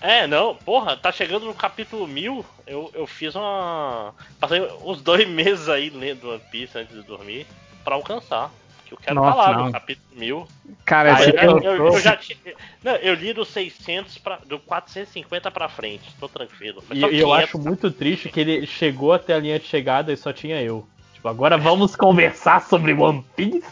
É, 0.00 0.26
não, 0.28 0.54
porra, 0.54 0.96
tá 0.96 1.10
chegando 1.10 1.44
no 1.46 1.54
capítulo 1.54 2.06
1000. 2.06 2.44
Eu, 2.66 2.90
eu 2.94 3.06
fiz 3.06 3.34
uma. 3.34 4.14
Passei 4.38 4.60
uns 4.84 5.02
dois 5.02 5.26
meses 5.28 5.68
aí 5.68 5.90
lendo 5.90 6.30
One 6.30 6.40
Piece 6.50 6.78
antes 6.78 6.94
de 6.94 7.02
dormir 7.02 7.46
pra 7.84 7.96
alcançar. 7.96 8.50
Que 8.86 8.94
eu 8.94 8.98
quero 8.98 9.16
Nossa, 9.16 9.36
falar 9.36 9.58
não. 9.58 9.66
do 9.66 9.72
capítulo 9.72 10.06
1000. 10.16 10.48
Cara, 10.86 11.16
Aí 11.16 11.28
eu, 11.30 11.34
eu- 11.34 11.58
eu- 11.62 11.86
eu 11.88 12.00
já 12.00 12.16
tinha. 12.16 12.38
Não, 12.82 12.92
eu 12.96 13.12
li 13.12 13.32
do 13.34 13.44
600 13.44 14.16
pra, 14.18 14.36
do 14.46 14.58
450 14.60 15.50
pra 15.50 15.68
frente. 15.68 16.08
Tô 16.18 16.26
tranquilo. 16.28 16.82
E 16.92 17.02
eu 17.02 17.08
500. 17.10 17.32
acho 17.32 17.58
muito 17.58 17.90
triste 17.90 18.28
que 18.30 18.40
ele 18.40 18.66
chegou 18.66 19.12
até 19.12 19.34
a 19.34 19.38
linha 19.40 19.58
de 19.58 19.66
chegada 19.66 20.10
e 20.12 20.16
só 20.16 20.32
tinha 20.32 20.62
eu. 20.62 20.86
Tipo, 21.12 21.28
agora 21.28 21.58
vamos 21.58 21.96
conversar 21.96 22.62
sobre 22.62 22.94
One 22.94 23.22
Piece? 23.36 23.66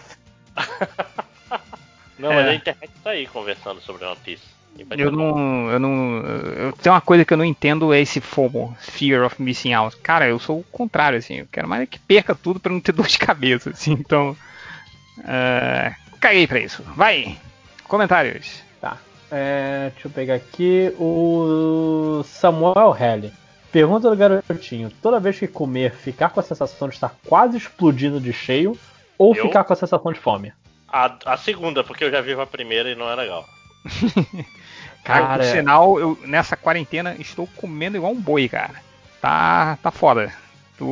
Não, 2.19 2.31
mas 2.33 2.47
É. 2.47 2.51
a 2.51 2.55
internet 2.55 2.91
tá 3.03 3.11
aí 3.11 3.27
conversando 3.27 3.81
sobre 3.81 4.05
One 4.05 4.17
Piece. 4.25 4.43
Eu 4.99 5.11
não, 5.11 5.71
eu 5.71 5.79
não. 5.81 6.17
Eu 6.19 6.73
tenho 6.75 6.95
uma 6.95 7.01
coisa 7.01 7.25
que 7.25 7.33
eu 7.33 7.39
não 7.39 7.45
entendo 7.47 7.95
é 7.95 8.01
esse 8.01 8.21
FOMO, 8.21 8.77
Fear 8.79 9.25
of 9.25 9.41
Missing 9.41 9.73
Out. 9.73 9.97
Cara, 9.99 10.29
eu 10.29 10.39
sou 10.39 10.61
o 10.61 10.65
contrário, 10.65 11.19
assim. 11.19 11.37
Eu 11.37 11.49
quero 11.51 11.67
mais 11.67 11.81
é 11.83 11.87
que 11.87 11.99
perca 11.99 12.35
tudo 12.35 12.61
pra 12.61 12.71
não 12.71 12.81
ter 12.81 12.93
dor 12.93 13.07
de 13.07 13.19
cabeça, 13.19 13.71
assim. 13.71 13.93
Então. 13.93 14.37
é, 15.27 15.95
caguei 16.21 16.47
pra 16.47 16.59
isso. 16.61 16.83
Vai! 16.95 17.39
Comentários. 17.85 18.63
Tá. 18.81 18.99
É, 19.31 19.91
deixa 19.95 20.09
eu 20.09 20.11
pegar 20.13 20.35
aqui 20.35 20.93
o 20.99 22.23
Samuel 22.27 22.95
Helly. 22.99 23.33
Pergunta 23.73 24.11
do 24.11 24.17
garotinho: 24.17 24.91
toda 25.03 25.19
vez 25.21 25.39
que 25.39 25.47
comer, 25.49 25.93
ficar 25.93 26.29
com 26.31 26.41
a 26.41 26.43
sensação 26.43 26.89
de 26.89 26.95
estar 26.95 27.15
quase 27.27 27.57
explodindo 27.57 28.21
de 28.21 28.33
cheio 28.33 28.79
ou 29.17 29.35
Eu? 29.35 29.43
ficar 29.47 29.65
com 29.65 29.73
a 29.73 29.77
sensação 29.77 30.13
de 30.13 30.19
fome? 30.21 30.53
A, 30.89 31.17
a 31.25 31.37
segunda, 31.37 31.83
porque 31.85 32.05
eu 32.05 32.11
já 32.11 32.21
vi 32.21 32.33
a 32.33 32.47
primeira 32.47 32.91
e 32.91 32.95
não 32.95 33.11
é 33.11 33.15
legal. 33.15 33.47
Cara, 35.05 35.27
Cara, 35.27 35.37
por 35.39 35.45
sinal, 35.45 35.99
eu 36.01 36.19
nessa 36.25 36.57
quarentena 36.57 37.15
estou 37.19 37.47
comendo 37.57 37.97
igual 37.97 38.13
um 38.13 38.21
boi, 38.21 38.49
cara. 38.49 38.75
Tá, 39.21 39.79
tá 39.83 39.91
foda. 39.91 40.33
Tu, 40.79 40.85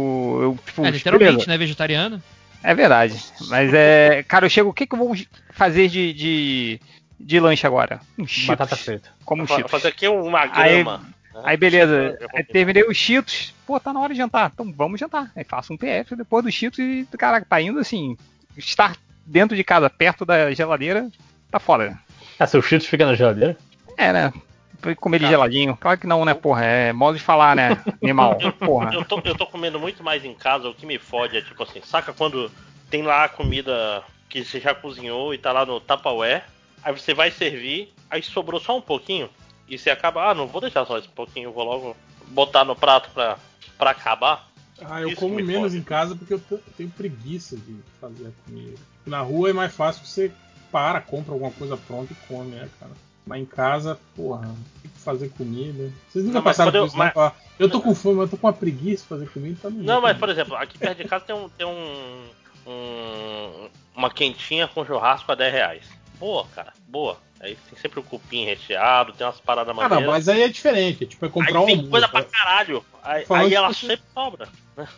eu, 0.43 0.59
tipo, 0.67 0.85
É, 0.85 0.91
literalmente, 0.91 1.31
beleza. 1.33 1.51
né? 1.51 1.59
Vegetariano. 1.59 2.23
É 2.63 2.75
verdade. 2.75 3.23
Mas 3.49 3.73
é. 3.75 4.23
Cara, 4.27 4.47
eu 4.47 4.51
chego. 4.51 4.71
O 4.71 4.73
que, 4.73 4.87
que 4.87 4.95
eu 4.95 4.99
vou 4.99 5.15
fazer 5.53 5.89
de, 5.89 6.13
de, 6.15 6.81
de 7.21 7.39
lanche 7.41 7.67
agora? 7.67 8.01
Um 8.19 8.27
Cheetos. 8.27 8.47
Batata 8.47 8.77
frita. 8.77 9.11
Como 9.25 9.43
um 9.43 9.47
Cheetos. 9.47 9.71
Fazer 9.71 9.89
aqui 9.89 10.09
uma 10.09 10.41
Aí- 10.53 10.83
grama. 10.83 10.99
né? 10.99 11.05
Aí 11.43 11.57
beleza, 11.57 12.17
aí 12.33 12.45
terminei 12.45 12.85
os 12.85 12.97
Cheetos, 12.97 13.53
pô, 13.67 13.81
tá 13.81 13.93
na 13.93 13.99
hora 13.99 14.13
de 14.15 14.19
jantar, 14.19 14.53
então 14.55 14.73
vamos 14.73 15.01
jantar. 15.01 15.33
Aí 15.35 15.43
faço 15.43 15.73
um 15.73 15.77
PF 15.77 16.15
depois 16.15 16.45
dos 16.45 16.55
Cheetos 16.55 16.79
e, 16.79 17.05
caraca, 17.19 17.45
tá 17.45 17.61
indo 17.61 17.81
assim, 17.81 18.17
estar 18.57 18.97
dentro 19.27 19.57
de 19.57 19.65
casa, 19.65 19.89
perto 19.91 20.25
da 20.25 20.53
geladeira, 20.53 21.09
tá 21.51 21.59
foda. 21.59 21.99
Ah, 22.39 22.47
seu 22.47 22.61
Cheetos 22.63 22.87
fica 22.89 23.07
na 23.07 23.15
geladeira? 23.15 23.57
É, 23.97 24.13
né? 24.13 24.33
Foi 24.81 24.95
comer 24.95 25.19
de 25.19 25.27
geladinho. 25.27 25.77
Claro 25.77 25.99
que 25.99 26.07
não, 26.07 26.25
né, 26.25 26.35
porra, 26.35 26.65
é 26.65 26.93
modo 26.93 27.17
de 27.17 27.23
falar, 27.25 27.57
né, 27.57 27.83
animal, 28.03 28.37
porra. 28.59 28.93
Eu 28.93 29.05
tô, 29.05 29.21
eu 29.25 29.35
tô 29.35 29.47
comendo 29.47 29.79
muito 29.81 30.03
mais 30.03 30.25
em 30.25 30.35
casa, 30.35 30.69
o 30.69 30.75
que 30.75 30.85
me 30.85 30.99
fode 30.99 31.37
é 31.37 31.41
tipo 31.41 31.63
assim, 31.63 31.81
saca 31.83 32.13
quando 32.13 32.51
tem 32.91 33.03
lá 33.03 33.25
a 33.25 33.29
comida 33.29 34.03
que 34.29 34.45
você 34.45 34.61
já 34.61 34.75
cozinhou 34.75 35.33
e 35.33 35.39
tá 35.39 35.53
lá 35.53 35.65
no 35.65 35.81
Tupperware, 35.81 36.45
aí 36.83 36.93
você 36.93 37.15
vai 37.15 37.31
servir, 37.31 37.95
aí 38.11 38.23
sobrou 38.23 38.61
só 38.61 38.77
um 38.77 38.81
pouquinho, 38.83 39.31
e 39.69 39.79
você 39.79 39.89
acaba, 39.91 40.31
ah, 40.31 40.35
não 40.35 40.47
vou 40.47 40.61
deixar 40.61 40.85
só 40.85 40.99
esse 40.99 41.09
pouquinho, 41.09 41.53
vou 41.53 41.65
logo 41.65 41.97
botar 42.29 42.65
no 42.65 42.77
prato 42.77 43.09
pra, 43.15 43.39
pra 43.79 43.91
acabar. 43.93 44.49
Ah, 44.85 45.01
eu 45.01 45.11
Isso 45.11 45.21
como 45.21 45.37
me 45.37 45.43
menos 45.43 45.63
fode. 45.73 45.79
em 45.79 45.83
casa 45.83 46.15
porque 46.17 46.35
eu 46.35 46.39
te- 46.41 46.59
tenho 46.77 46.91
preguiça 46.91 47.57
de 47.57 47.77
fazer 48.01 48.27
a 48.27 48.31
comida. 48.45 48.77
Na 49.07 49.21
rua 49.21 49.51
é 49.51 49.53
mais 49.53 49.75
fácil 49.75 50.05
você 50.05 50.33
para, 50.73 51.01
compra 51.01 51.33
alguma 51.33 51.51
coisa 51.53 51.77
pronta 51.77 52.13
e 52.13 52.17
come, 52.27 52.51
né, 52.57 52.69
cara? 52.81 52.93
Mas 53.27 53.41
em 53.43 53.45
casa, 53.47 53.99
porra, 54.17 54.43
tem 54.83 54.91
que 54.91 54.99
fazer 55.01 55.29
comida. 55.31 55.91
Vocês 56.11 56.25
nunca 56.25 56.39
Não, 56.39 56.43
passaram 56.43 56.71
por 56.73 56.79
eu- 56.79 56.87
isso, 56.87 56.97
não? 56.97 57.05
mas- 57.05 57.15
Falar, 57.15 57.37
Eu 57.59 57.71
tô 57.71 57.81
com 57.81 57.95
fome, 57.95 58.21
eu 58.21 58.29
tô 58.29 58.37
com 58.37 58.47
uma 58.49 58.53
preguiça 58.53 59.03
de 59.05 59.09
fazer 59.09 59.29
comida, 59.31 59.57
tá 59.63 59.71
no 59.71 59.83
Não, 59.83 60.01
mas 60.03 60.19
por 60.19 60.29
exemplo, 60.29 60.57
aqui 60.57 60.77
perto 60.77 60.99
de 61.03 61.09
casa 61.09 61.25
tem 61.25 61.35
um. 61.37 61.49
Tem 61.49 61.65
um, 61.67 62.25
um- 62.67 63.69
uma 63.95 64.11
quentinha 64.11 64.67
com 64.67 64.85
churrasco 64.85 65.31
a 65.31 65.35
10 65.35 65.53
reais. 65.53 65.85
Boa, 66.19 66.47
cara, 66.55 66.73
boa. 66.89 67.17
Aí 67.41 67.57
tem 67.69 67.79
sempre 67.79 68.01
o 68.01 68.03
cupim 68.03 68.45
recheado, 68.45 69.13
tem 69.13 69.27
umas 69.27 69.39
paradas 69.41 69.71
Ah, 69.71 69.75
maneiras. 69.75 70.05
não, 70.05 70.11
mas 70.13 70.29
aí 70.29 70.43
é 70.43 70.49
diferente. 70.49 71.07
Tipo, 71.07 71.27
é 71.27 71.29
comprar 71.29 71.59
aí 71.59 71.63
um 71.63 71.67
tem 71.67 71.89
coisa 71.91 72.09
pra 72.09 72.21
né? 72.21 72.27
caralho. 72.33 72.85
Aí, 73.03 73.25
aí 73.29 73.55
ela 73.55 73.73
sempre 73.73 74.03
sobra. 74.15 74.49
né? 74.77 74.89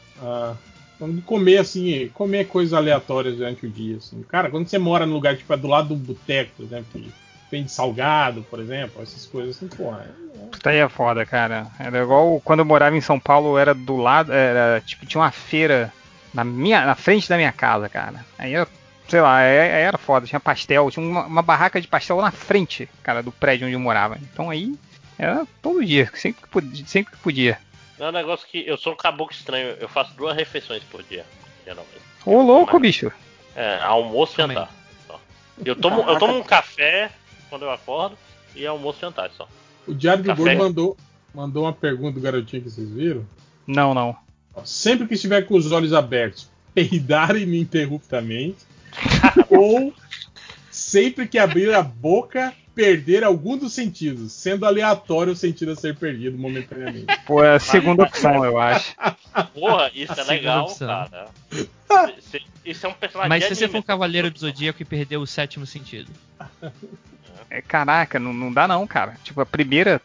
Ah, 0.97 1.07
vamos 1.07 1.25
comer 1.25 1.59
assim, 1.59 2.09
comer 2.15 2.47
coisas 2.47 2.73
aleatórias 2.73 3.37
durante 3.37 3.67
o 3.67 3.71
dia. 3.71 3.97
Assim. 3.97 4.23
Cara, 4.23 4.51
quando 4.51 4.69
você 4.69 4.79
mora 4.79 5.07
num 5.07 5.15
lugar 5.15 5.37
tipo 5.37 5.53
é 5.53 5.57
do 5.57 5.69
lado 5.69 5.89
do 5.89 5.97
boteco, 5.97 6.53
por 6.57 6.65
exemplo, 6.65 6.87
que 6.93 7.13
salgado, 7.69 8.43
por 8.51 8.61
exemplo, 8.61 9.03
essas 9.03 9.25
coisas 9.27 9.57
assim, 9.57 9.69
porra. 9.69 10.07
Isso 10.53 10.69
aí 10.69 10.79
é 10.79 10.89
foda, 10.89 11.25
cara. 11.25 11.69
Era 11.79 12.03
igual 12.03 12.41
quando 12.41 12.61
eu 12.61 12.65
morava 12.65 12.97
em 12.97 13.01
São 13.01 13.19
Paulo, 13.19 13.57
era 13.57 13.75
do 13.75 13.97
lado, 13.97 14.33
era 14.33 14.81
tipo, 14.81 15.07
tinha 15.07 15.21
uma 15.21 15.31
feira 15.31 15.93
na 16.35 16.45
minha, 16.45 16.85
na 16.85 16.95
frente 16.95 17.29
da 17.29 17.37
minha 17.37 17.53
casa, 17.53 17.89
cara. 17.89 18.25
Aí 18.39 18.53
eu 18.53 18.67
sei 19.09 19.21
lá, 19.21 19.43
é- 19.43 19.83
era 19.83 19.97
foda, 19.97 20.27
tinha 20.27 20.41
pastel, 20.41 20.91
tinha 20.91 21.07
uma, 21.07 21.27
uma 21.27 21.43
barraca 21.43 21.81
de 21.81 21.89
pastel 21.89 22.21
na 22.21 22.31
frente, 22.31 22.89
cara, 23.03 23.23
do 23.23 23.31
prédio 23.33 23.67
onde 23.67 23.77
eu 23.77 23.81
morava. 23.81 24.19
Então 24.21 24.51
aí 24.51 24.75
era 25.19 25.47
todo 25.63 25.85
dia, 25.85 26.11
sempre 26.15 26.43
que 26.43 26.49
podia. 26.49 26.87
Sempre 26.87 27.13
que 27.13 27.19
podia. 27.19 27.59
Não 27.99 28.07
é 28.07 28.09
um 28.11 28.13
negócio 28.13 28.47
que 28.47 28.67
eu 28.67 28.77
sou 28.77 28.93
um 28.93 28.97
caboclo 28.97 29.35
estranho, 29.35 29.77
eu 29.81 29.89
faço 29.89 30.15
duas 30.17 30.37
refeições 30.37 30.83
por 30.85 31.03
dia, 31.03 31.25
geralmente. 31.65 32.01
Ô 32.25 32.43
louco, 32.43 32.79
bicho. 32.79 33.11
É, 33.55 33.79
almoço 33.83 34.35
e 34.35 34.37
jantar. 34.37 34.71
Só. 35.07 35.21
Eu 35.65 35.77
tomo, 35.77 36.03
eu 36.03 36.19
tomo 36.19 36.37
um 36.37 36.43
café 36.43 37.11
quando 37.49 37.63
eu 37.63 37.71
acordo 37.71 38.19
e 38.55 38.67
almoço 38.67 38.99
e 38.99 39.01
jantar 39.03 39.31
só. 39.31 39.49
O 39.87 39.95
Diário 39.95 40.23
do. 40.23 40.35
Gordo 40.35 40.59
mandou, 40.59 40.97
mandou 41.33 41.63
uma 41.65 41.73
pergunta 41.73 42.13
do 42.13 42.21
garotinho 42.21 42.63
que 42.63 42.71
vocês 42.71 42.91
viram. 42.91 43.25
Não, 43.67 43.95
não. 43.95 44.17
Sempre 44.65 45.07
que 45.07 45.15
estiver 45.15 45.43
com 45.43 45.55
os 45.55 45.73
olhos 45.73 45.93
abertos, 45.93 46.51
peidar 46.75 47.35
ininterruptamente. 47.37 48.67
ou 49.51 49.93
sempre 50.71 51.27
que 51.27 51.39
abrir 51.39 51.75
a 51.75 51.83
boca, 51.83 52.53
perder 52.77 53.25
algum 53.25 53.57
dos 53.57 53.73
sentidos, 53.73 54.33
sendo 54.33 54.67
aleatório 54.67 55.33
o 55.33 55.37
sentido 55.37 55.73
a 55.73 55.77
ser 55.77 55.97
perdido 55.97 56.37
momentaneamente. 56.37 57.07
Pô, 57.27 57.43
é 57.43 57.57
a 57.57 57.59
segunda 57.59 58.03
opção, 58.05 58.45
eu 58.45 58.59
acho. 58.59 58.95
Porra, 59.55 59.91
isso 59.95 60.13
A 60.13 60.21
é 60.21 60.25
legal, 60.25 60.65
opção. 60.67 60.87
cara. 60.87 61.29
Isso- 62.19 62.37
Isso 62.65 62.87
é 62.87 62.89
um 62.91 62.93
personagem 62.93 63.29
Mas 63.31 63.45
se 63.45 63.55
você 63.55 63.61
for 63.67 63.77
anime. 63.77 63.79
um 63.79 63.83
cavaleiro 63.83 64.31
do 64.31 64.39
zodíaco 64.39 64.83
e 64.83 64.85
perdeu 64.85 65.23
o 65.23 65.27
sétimo 65.27 65.65
sentido. 65.65 66.11
É, 67.49 67.63
caraca, 67.63 68.19
não, 68.21 68.35
não 68.35 68.53
dá 68.53 68.69
não, 68.69 68.87
cara. 68.87 69.17
Tipo, 69.25 69.41
a 69.41 69.47
primeira, 69.47 70.01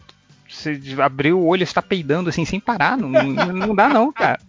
você 0.48 0.80
abriu 1.04 1.40
o 1.40 1.48
olho 1.48 1.62
e 1.62 1.64
está 1.64 1.82
peidando 1.82 2.30
assim 2.30 2.46
sem 2.46 2.60
parar. 2.60 2.96
Não, 2.98 3.10
não, 3.10 3.24
não 3.54 3.76
dá 3.76 3.90
não, 3.90 4.14
cara. 4.14 4.40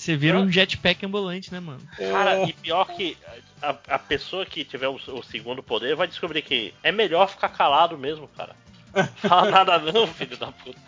Você 0.00 0.16
vira 0.16 0.38
um 0.38 0.50
jetpack 0.50 1.04
ambulante, 1.04 1.52
né, 1.52 1.60
mano? 1.60 1.80
Cara, 1.98 2.48
e 2.48 2.54
pior 2.54 2.86
que 2.86 3.18
a, 3.60 3.76
a 3.86 3.98
pessoa 3.98 4.46
que 4.46 4.64
tiver 4.64 4.88
o, 4.88 4.94
o 4.94 5.22
segundo 5.22 5.62
poder 5.62 5.94
vai 5.94 6.08
descobrir 6.08 6.40
que 6.40 6.72
é 6.82 6.90
melhor 6.90 7.28
ficar 7.28 7.50
calado 7.50 7.98
mesmo, 7.98 8.26
cara. 8.28 8.56
Fala 9.16 9.50
nada 9.50 9.78
não, 9.78 10.06
filho 10.06 10.38
da 10.38 10.50
puta. 10.50 10.78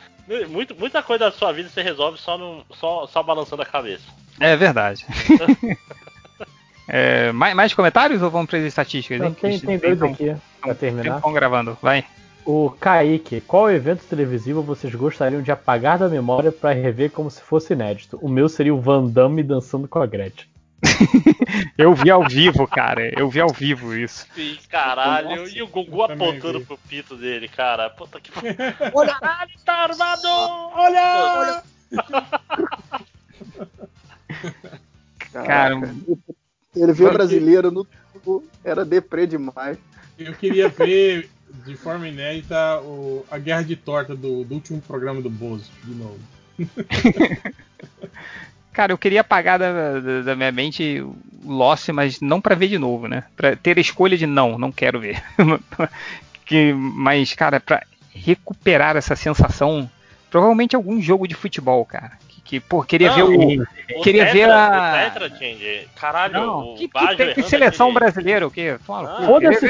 Muito, 0.48 0.74
muita 0.74 1.02
coisa 1.02 1.26
da 1.26 1.30
sua 1.30 1.52
vida 1.52 1.68
você 1.68 1.82
resolve 1.82 2.18
só, 2.18 2.38
no, 2.38 2.64
só, 2.70 3.06
só 3.06 3.22
balançando 3.22 3.60
a 3.60 3.66
cabeça. 3.66 4.04
É 4.40 4.56
verdade. 4.56 5.04
É, 6.88 7.30
mais, 7.30 7.54
mais 7.54 7.72
comentários 7.72 8.20
ou 8.20 8.28
vamos 8.28 8.50
para 8.50 8.58
as 8.58 8.64
estatísticas? 8.64 9.20
Não, 9.20 9.32
tem, 9.32 9.58
tem 9.58 9.78
dois 9.78 10.02
aqui 10.02 10.34
pra 10.60 10.74
terminar. 10.74 11.16
Estão 11.16 11.32
gravando, 11.32 11.78
vai. 11.80 12.04
O 12.44 12.71
Kaique, 12.71 13.41
qual 13.41 13.71
evento 13.71 14.05
televisivo 14.05 14.62
vocês 14.62 14.92
gostariam 14.94 15.42
de 15.42 15.53
apagar 15.53 15.99
da 15.99 16.08
memória 16.08 16.51
pra 16.51 16.73
rever 16.73 17.10
como 17.10 17.31
se 17.31 17.41
fosse 17.41 17.73
inédito? 17.73 18.19
O 18.21 18.28
meu 18.28 18.49
seria 18.49 18.75
o 18.75 18.81
Van 18.81 19.07
Damme 19.07 19.42
dançando 19.42 19.87
com 19.87 20.01
a 20.01 20.07
Gretchen. 20.07 20.51
Eu 21.78 21.94
vi 21.94 22.10
ao 22.10 22.26
vivo, 22.26 22.67
cara. 22.67 23.08
Eu 23.17 23.28
vi 23.31 23.41
ao 23.41 23.51
vivo 23.51 23.94
isso. 23.97 24.26
Sim, 24.35 24.58
caralho. 24.69 25.42
Nossa, 25.42 25.57
e 25.57 25.62
o 25.62 25.69
Gugu 25.69 26.03
apontando 26.03 26.58
vi. 26.58 26.65
pro 26.65 26.76
pito 26.76 27.17
dele, 27.17 27.47
cara. 27.47 27.89
Puta 27.91 28.21
que 28.21 28.33
pariu. 28.33 28.55
Olha, 28.92 29.17
ele 29.42 29.58
tá 29.65 29.75
armado! 29.75 30.28
Olha! 30.75 31.62
Cara, 35.33 35.81
Ele 36.75 36.92
viu 36.92 37.12
brasileiro 37.12 37.71
no 37.71 37.87
era 38.65 38.85
deprê 38.85 39.26
demais. 39.26 39.78
Eu 40.19 40.35
queria 40.35 40.69
ver 40.69 41.31
de 41.67 41.76
forma 41.76 42.08
inédita 42.08 42.81
o- 42.81 43.24
a 43.31 43.38
guerra 43.38 43.62
de 43.62 43.76
torta 43.76 44.15
do, 44.17 44.44
do 44.44 44.54
último 44.54 44.81
programa 44.81 45.20
do 45.20 45.31
Bozo, 45.31 45.70
de 45.85 45.94
novo. 45.94 46.18
Cara, 48.72 48.92
eu 48.92 48.99
queria 48.99 49.20
apagar 49.20 49.58
da, 49.58 50.01
da- 50.01 50.22
da 50.22 50.36
minha 50.36 50.51
mente 50.51 51.01
o 51.02 51.15
Lost, 51.44 51.88
mas 51.90 52.20
não 52.20 52.40
pra 52.40 52.54
ver 52.54 52.68
de 52.68 52.78
novo, 52.78 53.06
né? 53.06 53.24
Pra 53.36 53.54
ter 53.54 53.76
a 53.76 53.81
escolha 53.81 54.17
de 54.17 54.26
não, 54.26 54.58
não 54.58 54.72
quero 54.72 54.99
ver. 54.99 55.22
que, 56.47 56.72
mas, 56.72 57.35
cara, 57.35 57.60
pra 57.60 57.83
recuperar 58.15 58.97
essa 58.97 59.15
sensação, 59.15 59.90
provavelmente 60.31 60.74
algum 60.74 61.01
jogo 61.02 61.28
de 61.28 61.35
futebol, 61.35 61.85
cara. 61.85 62.12
Que, 62.44 62.58
pô, 62.60 62.83
queria 62.83 63.08
Não, 63.08 63.17
ver 63.17 63.23
o. 63.23 63.62
o 63.99 64.03
queria 64.03 64.26
Tetra- 64.26 64.33
ver 64.33 64.51
a. 64.51 64.91
O 65.08 65.10
Tetra, 65.21 65.28
Change. 65.39 65.89
Caralho, 65.99 66.35
Não, 66.35 66.58
o 66.73 66.75
que, 66.75 66.89
que, 66.89 66.92
Baggio 66.92 67.35
que 67.35 67.42
seleção 67.44 67.94
brasileira, 67.94 68.47
o 68.47 68.51
quê? 68.51 68.76
No 68.89 68.94
Ah. 68.94 69.23
Foda-se 69.26 69.67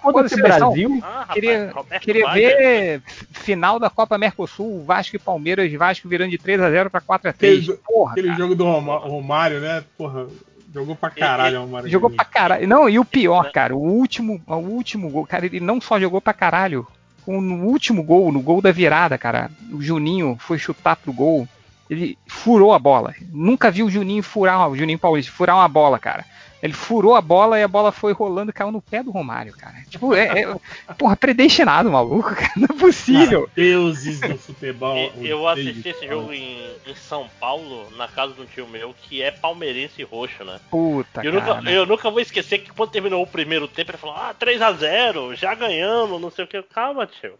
foda-se 0.00 0.34
seleção. 0.36 0.68
Brasil. 0.68 1.00
Ah, 1.02 1.08
rapaz, 1.20 1.34
Queria, 1.34 1.70
Roberto 1.74 2.02
queria 2.02 2.30
ver 2.32 3.02
final 3.32 3.78
da 3.80 3.90
Copa 3.90 4.16
Mercosul, 4.16 4.84
Vasco 4.84 5.16
e 5.16 5.18
Palmeiras, 5.18 5.70
Vasco 5.72 6.08
virando 6.08 6.30
de 6.30 6.38
3x0 6.38 6.88
pra 6.90 7.00
4x3. 7.00 7.28
Aquele, 7.28 7.72
Porra, 7.84 8.12
aquele 8.12 8.34
jogo 8.34 8.54
do 8.54 8.64
Romário, 8.64 9.60
né? 9.60 9.82
Porra, 9.98 10.26
jogou 10.72 10.94
pra 10.94 11.10
caralho 11.10 11.60
Romário. 11.60 11.88
Jogou 11.90 12.08
pra 12.08 12.24
caralho. 12.24 12.68
Não, 12.68 12.88
e 12.88 12.98
o 13.00 13.04
pior, 13.04 13.50
cara, 13.52 13.74
o 13.74 13.80
último, 13.80 14.40
o 14.46 14.54
último 14.54 15.10
gol, 15.10 15.26
cara, 15.26 15.44
ele 15.44 15.58
não 15.60 15.80
só 15.80 15.98
jogou 15.98 16.20
pra 16.20 16.32
caralho. 16.32 16.86
No 17.26 17.66
último 17.66 18.02
gol, 18.02 18.32
no 18.32 18.40
gol 18.40 18.60
da 18.62 18.72
virada, 18.72 19.18
cara, 19.18 19.50
o 19.72 19.82
Juninho 19.82 20.36
foi 20.40 20.56
chutar 20.58 20.96
pro 20.96 21.12
gol. 21.12 21.46
Ele 21.88 22.18
furou 22.26 22.72
a 22.72 22.78
bola. 22.78 23.14
Nunca 23.30 23.70
vi 23.70 23.82
o 23.82 23.90
Juninho 23.90 24.22
furar, 24.22 24.68
o 24.68 24.76
Juninho 24.76 24.98
Paulista, 24.98 25.32
furar 25.32 25.56
uma 25.56 25.68
bola, 25.68 25.98
cara. 25.98 26.24
Ele 26.62 26.72
furou 26.72 27.16
a 27.16 27.20
bola 27.20 27.58
e 27.58 27.62
a 27.64 27.68
bola 27.68 27.90
foi 27.90 28.12
rolando 28.12 28.50
e 28.50 28.54
caiu 28.54 28.70
no 28.70 28.80
pé 28.80 29.02
do 29.02 29.10
Romário, 29.10 29.52
cara. 29.52 29.74
Tipo, 29.90 30.14
é, 30.14 30.42
é 30.42 30.56
porra, 30.96 31.16
predestinado, 31.16 31.90
maluco, 31.90 32.36
cara. 32.36 32.52
Não 32.56 32.68
é 32.70 32.78
possível. 32.78 33.40
Cara, 33.40 33.52
deuses 33.56 34.20
do 34.20 34.38
futebol. 34.38 35.12
Eu 35.20 35.48
assisti 35.48 35.88
esse 35.88 36.06
jogo 36.06 36.32
em, 36.32 36.58
em 36.86 36.94
São 36.94 37.28
Paulo, 37.40 37.90
na 37.96 38.06
casa 38.06 38.34
de 38.34 38.42
um 38.42 38.46
tio 38.46 38.68
meu, 38.68 38.94
que 38.94 39.20
é 39.20 39.32
palmeirense 39.32 40.00
e 40.00 40.04
roxo, 40.04 40.44
né? 40.44 40.60
Puta, 40.70 41.24
eu, 41.24 41.32
cara. 41.32 41.56
nunca, 41.56 41.70
eu 41.70 41.84
nunca 41.84 42.10
vou 42.10 42.20
esquecer 42.20 42.58
que 42.58 42.70
quando 42.70 42.90
terminou 42.90 43.20
o 43.20 43.26
primeiro 43.26 43.66
tempo, 43.66 43.90
ele 43.90 43.98
falou, 43.98 44.14
ah, 44.14 44.32
3x0, 44.32 45.34
já 45.34 45.56
ganhamos, 45.56 46.20
não 46.20 46.30
sei 46.30 46.44
o 46.44 46.48
que. 46.48 46.62
Calma, 46.62 47.08
tio. 47.08 47.34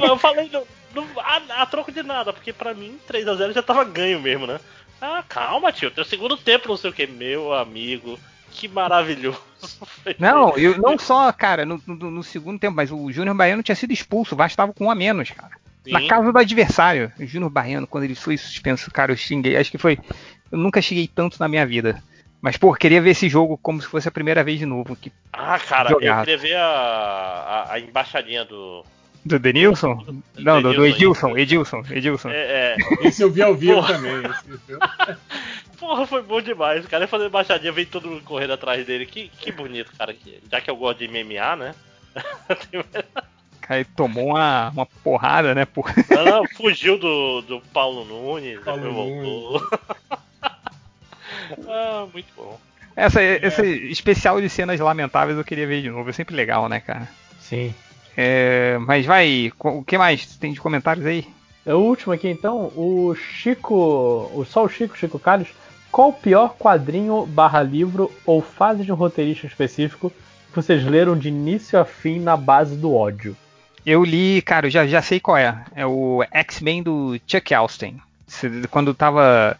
eu, 0.00 0.06
eu 0.06 0.16
falei, 0.18 0.48
não, 0.52 0.62
não, 0.94 1.04
a, 1.16 1.62
a 1.62 1.66
troco 1.66 1.90
de 1.90 2.04
nada, 2.04 2.32
porque 2.32 2.52
pra 2.52 2.74
mim 2.74 2.98
3x0 3.10 3.52
já 3.52 3.62
tava 3.62 3.82
ganho 3.82 4.20
mesmo, 4.20 4.46
né? 4.46 4.60
Ah, 5.00 5.22
calma, 5.28 5.72
tio, 5.72 5.90
tem 5.90 6.02
o 6.02 6.06
segundo 6.06 6.36
tempo, 6.36 6.68
não 6.68 6.76
sei 6.76 6.90
o 6.90 6.92
que. 6.92 7.06
Meu 7.06 7.52
amigo, 7.52 8.18
que 8.50 8.66
maravilhoso. 8.68 9.40
Não, 10.18 10.56
eu, 10.56 10.78
não 10.78 10.96
só, 10.98 11.32
cara, 11.32 11.64
no, 11.66 11.80
no- 11.86 12.10
no 12.10 12.22
segundo 12.22 12.58
tempo, 12.60 12.76
mas 12.76 12.90
o 12.92 13.10
Júnior 13.10 13.34
Baiano 13.36 13.62
tinha 13.62 13.74
sido 13.74 13.92
expulso, 13.92 14.34
o 14.34 14.38
Vasco 14.38 14.56
tava 14.56 14.72
com 14.72 14.84
um 14.86 14.90
a 14.90 14.94
menos, 14.94 15.30
cara. 15.30 15.52
Sim. 15.84 15.92
Na 15.92 16.06
casa 16.06 16.32
do 16.32 16.38
adversário. 16.38 17.12
O 17.18 17.26
Júnior 17.26 17.50
Baiano, 17.50 17.86
quando 17.86 18.04
ele 18.04 18.14
foi 18.14 18.36
suspenso, 18.36 18.90
cara, 18.90 19.12
eu 19.12 19.16
xinguei. 19.16 19.56
Acho 19.56 19.70
que 19.70 19.78
foi. 19.78 19.98
Eu 20.50 20.58
nunca 20.58 20.80
xinguei 20.82 21.08
tanto 21.08 21.38
na 21.40 21.48
minha 21.48 21.66
vida. 21.66 22.02
Mas, 22.40 22.56
pô, 22.56 22.72
queria 22.74 23.02
ver 23.02 23.10
esse 23.10 23.28
jogo 23.28 23.58
como 23.58 23.82
se 23.82 23.88
fosse 23.88 24.06
a 24.08 24.12
primeira 24.12 24.44
vez 24.44 24.58
de 24.60 24.66
novo. 24.66 24.94
Que, 24.96 25.12
Ah, 25.32 25.58
cara, 25.58 25.90
Jogado. 25.90 26.20
eu 26.20 26.24
queria 26.24 26.38
ver 26.38 26.56
a, 26.56 26.64
a, 27.68 27.72
a 27.74 27.80
embaixadinha 27.80 28.44
do. 28.44 28.84
Do 29.24 29.38
Denilson? 29.38 30.22
Não, 30.36 30.62
do, 30.62 30.72
do 30.72 30.86
Edilson, 30.86 31.36
Edilson, 31.36 31.82
Edilson. 31.90 32.30
É, 32.30 32.76
é. 32.76 33.06
Esse 33.06 33.22
eu 33.22 33.30
vi 33.30 33.42
ao 33.42 33.54
vivo 33.54 33.74
Porra. 33.74 33.94
também. 33.94 34.22
Porra, 35.78 36.06
foi 36.06 36.22
bom 36.22 36.40
demais. 36.40 36.84
O 36.84 36.88
cara 36.88 37.04
ia 37.04 37.08
fazer 37.08 37.26
embaixadinha, 37.26 37.72
veio 37.72 37.86
todo 37.86 38.08
mundo 38.08 38.22
correndo 38.22 38.52
atrás 38.52 38.84
dele. 38.86 39.06
Que, 39.06 39.28
que 39.28 39.52
bonito, 39.52 39.92
cara. 39.96 40.14
Já 40.50 40.60
que 40.60 40.70
eu 40.70 40.76
gosto 40.76 40.98
de 40.98 41.08
MMA, 41.08 41.56
né? 41.56 41.74
Aí 43.68 43.84
tomou 43.84 44.28
uma, 44.28 44.70
uma 44.70 44.86
porrada, 44.86 45.54
né? 45.54 45.66
Por... 45.66 45.84
Não, 46.08 46.24
não, 46.24 46.44
fugiu 46.56 46.98
do, 46.98 47.42
do 47.42 47.60
Paulo 47.60 48.04
Nunes, 48.04 48.58
Paulo 48.60 48.80
depois 48.80 48.96
voltou. 48.96 49.68
ah, 51.68 52.06
muito 52.12 52.28
bom. 52.34 52.58
Essa, 52.96 53.22
esse 53.22 53.62
especial 53.90 54.40
de 54.40 54.48
cenas 54.48 54.80
lamentáveis 54.80 55.36
eu 55.36 55.44
queria 55.44 55.66
ver 55.66 55.82
de 55.82 55.90
novo. 55.90 56.08
É 56.08 56.12
sempre 56.14 56.34
legal, 56.34 56.66
né, 56.68 56.80
cara? 56.80 57.06
Sim. 57.38 57.74
É, 58.20 58.76
mas 58.78 59.06
vai, 59.06 59.52
o 59.60 59.84
que 59.84 59.96
mais 59.96 60.26
tem 60.38 60.52
de 60.52 60.60
comentários 60.60 61.06
aí? 61.06 61.24
É 61.64 61.72
o 61.72 61.78
último 61.78 62.12
aqui 62.12 62.26
então, 62.28 62.72
o 62.74 63.14
Chico. 63.14 63.76
O, 64.34 64.44
só 64.44 64.64
o 64.64 64.68
Chico, 64.68 64.98
Chico 64.98 65.20
Carlos. 65.20 65.50
Qual 65.92 66.08
o 66.08 66.12
pior 66.12 66.56
quadrinho 66.58 67.24
barra 67.26 67.62
livro 67.62 68.10
ou 68.26 68.42
fase 68.42 68.82
de 68.82 68.90
um 68.90 68.96
roteirista 68.96 69.46
específico 69.46 70.10
que 70.48 70.56
vocês 70.56 70.84
leram 70.84 71.16
de 71.16 71.28
início 71.28 71.78
a 71.78 71.84
fim 71.84 72.18
na 72.18 72.36
base 72.36 72.76
do 72.76 72.92
ódio? 72.92 73.36
Eu 73.86 74.02
li, 74.02 74.42
cara, 74.42 74.66
eu 74.66 74.70
já, 74.70 74.84
já 74.84 75.00
sei 75.00 75.20
qual 75.20 75.36
é. 75.36 75.56
É 75.76 75.86
o 75.86 76.24
X-Men 76.32 76.82
do 76.82 77.20
Chuck 77.24 77.54
Austin. 77.54 78.00
Quando 78.68 78.92
tava. 78.92 79.56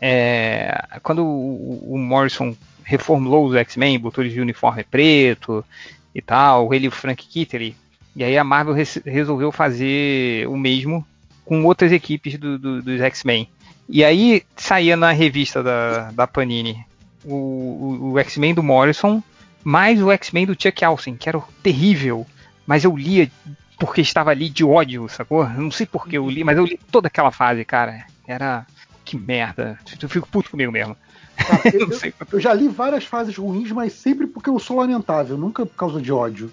é, 0.00 0.86
quando 1.04 1.24
o, 1.24 1.94
o 1.94 1.98
Morrison 1.98 2.56
reformulou 2.82 3.46
os 3.46 3.54
X-Men, 3.54 4.00
botou 4.00 4.24
eles 4.24 4.34
de 4.34 4.40
uniforme 4.40 4.82
preto 4.82 5.64
e 6.12 6.20
tal, 6.20 6.74
ele 6.74 6.86
e 6.86 6.88
o 6.88 6.90
Frank 6.90 7.24
Kittery. 7.24 7.76
E 8.14 8.22
aí 8.24 8.36
a 8.36 8.44
Marvel 8.44 8.74
res- 8.74 9.00
resolveu 9.04 9.50
fazer 9.50 10.46
o 10.48 10.56
mesmo 10.56 11.06
com 11.44 11.64
outras 11.64 11.92
equipes 11.92 12.38
do- 12.38 12.58
do- 12.58 12.82
dos 12.82 13.00
X-Men. 13.00 13.48
E 13.88 14.04
aí 14.04 14.42
saía 14.56 14.96
na 14.96 15.12
revista 15.12 15.62
da, 15.62 16.10
da 16.12 16.26
Panini 16.26 16.84
o, 17.24 17.34
o- 17.34 18.12
o 18.12 18.18
X-Men 18.18 18.54
do 18.54 18.62
Morrison, 18.62 19.22
mais 19.64 20.00
o 20.02 20.10
X-Men 20.10 20.46
do 20.46 20.56
Chuck 20.60 20.84
Austin, 20.84 21.16
que 21.16 21.28
era 21.28 21.40
terrível. 21.62 22.26
Mas 22.66 22.84
eu 22.84 22.96
lia 22.96 23.30
porque 23.78 24.00
estava 24.00 24.30
ali 24.30 24.48
de 24.48 24.64
ódio, 24.64 25.08
sacou? 25.08 25.48
Não 25.48 25.70
sei 25.70 25.86
porque 25.86 26.16
eu 26.16 26.28
li, 26.30 26.44
mas 26.44 26.56
eu 26.56 26.64
li 26.64 26.78
toda 26.90 27.08
aquela 27.08 27.30
fase, 27.32 27.64
cara. 27.64 28.04
Era. 28.26 28.64
que 29.04 29.18
merda. 29.18 29.78
Eu 30.00 30.08
fico 30.08 30.28
puto 30.28 30.50
comigo 30.50 30.70
mesmo. 30.70 30.96
Eu, 31.74 31.90
eu- 31.90 32.12
eu 32.34 32.40
já 32.40 32.52
li 32.54 32.68
várias 32.68 33.04
fases 33.04 33.36
ruins, 33.36 33.72
mas 33.72 33.94
sempre 33.94 34.26
porque 34.28 34.48
eu 34.50 34.58
sou 34.60 34.76
lamentável, 34.78 35.36
nunca 35.36 35.64
por 35.66 35.74
causa 35.74 36.00
de 36.00 36.12
ódio. 36.12 36.52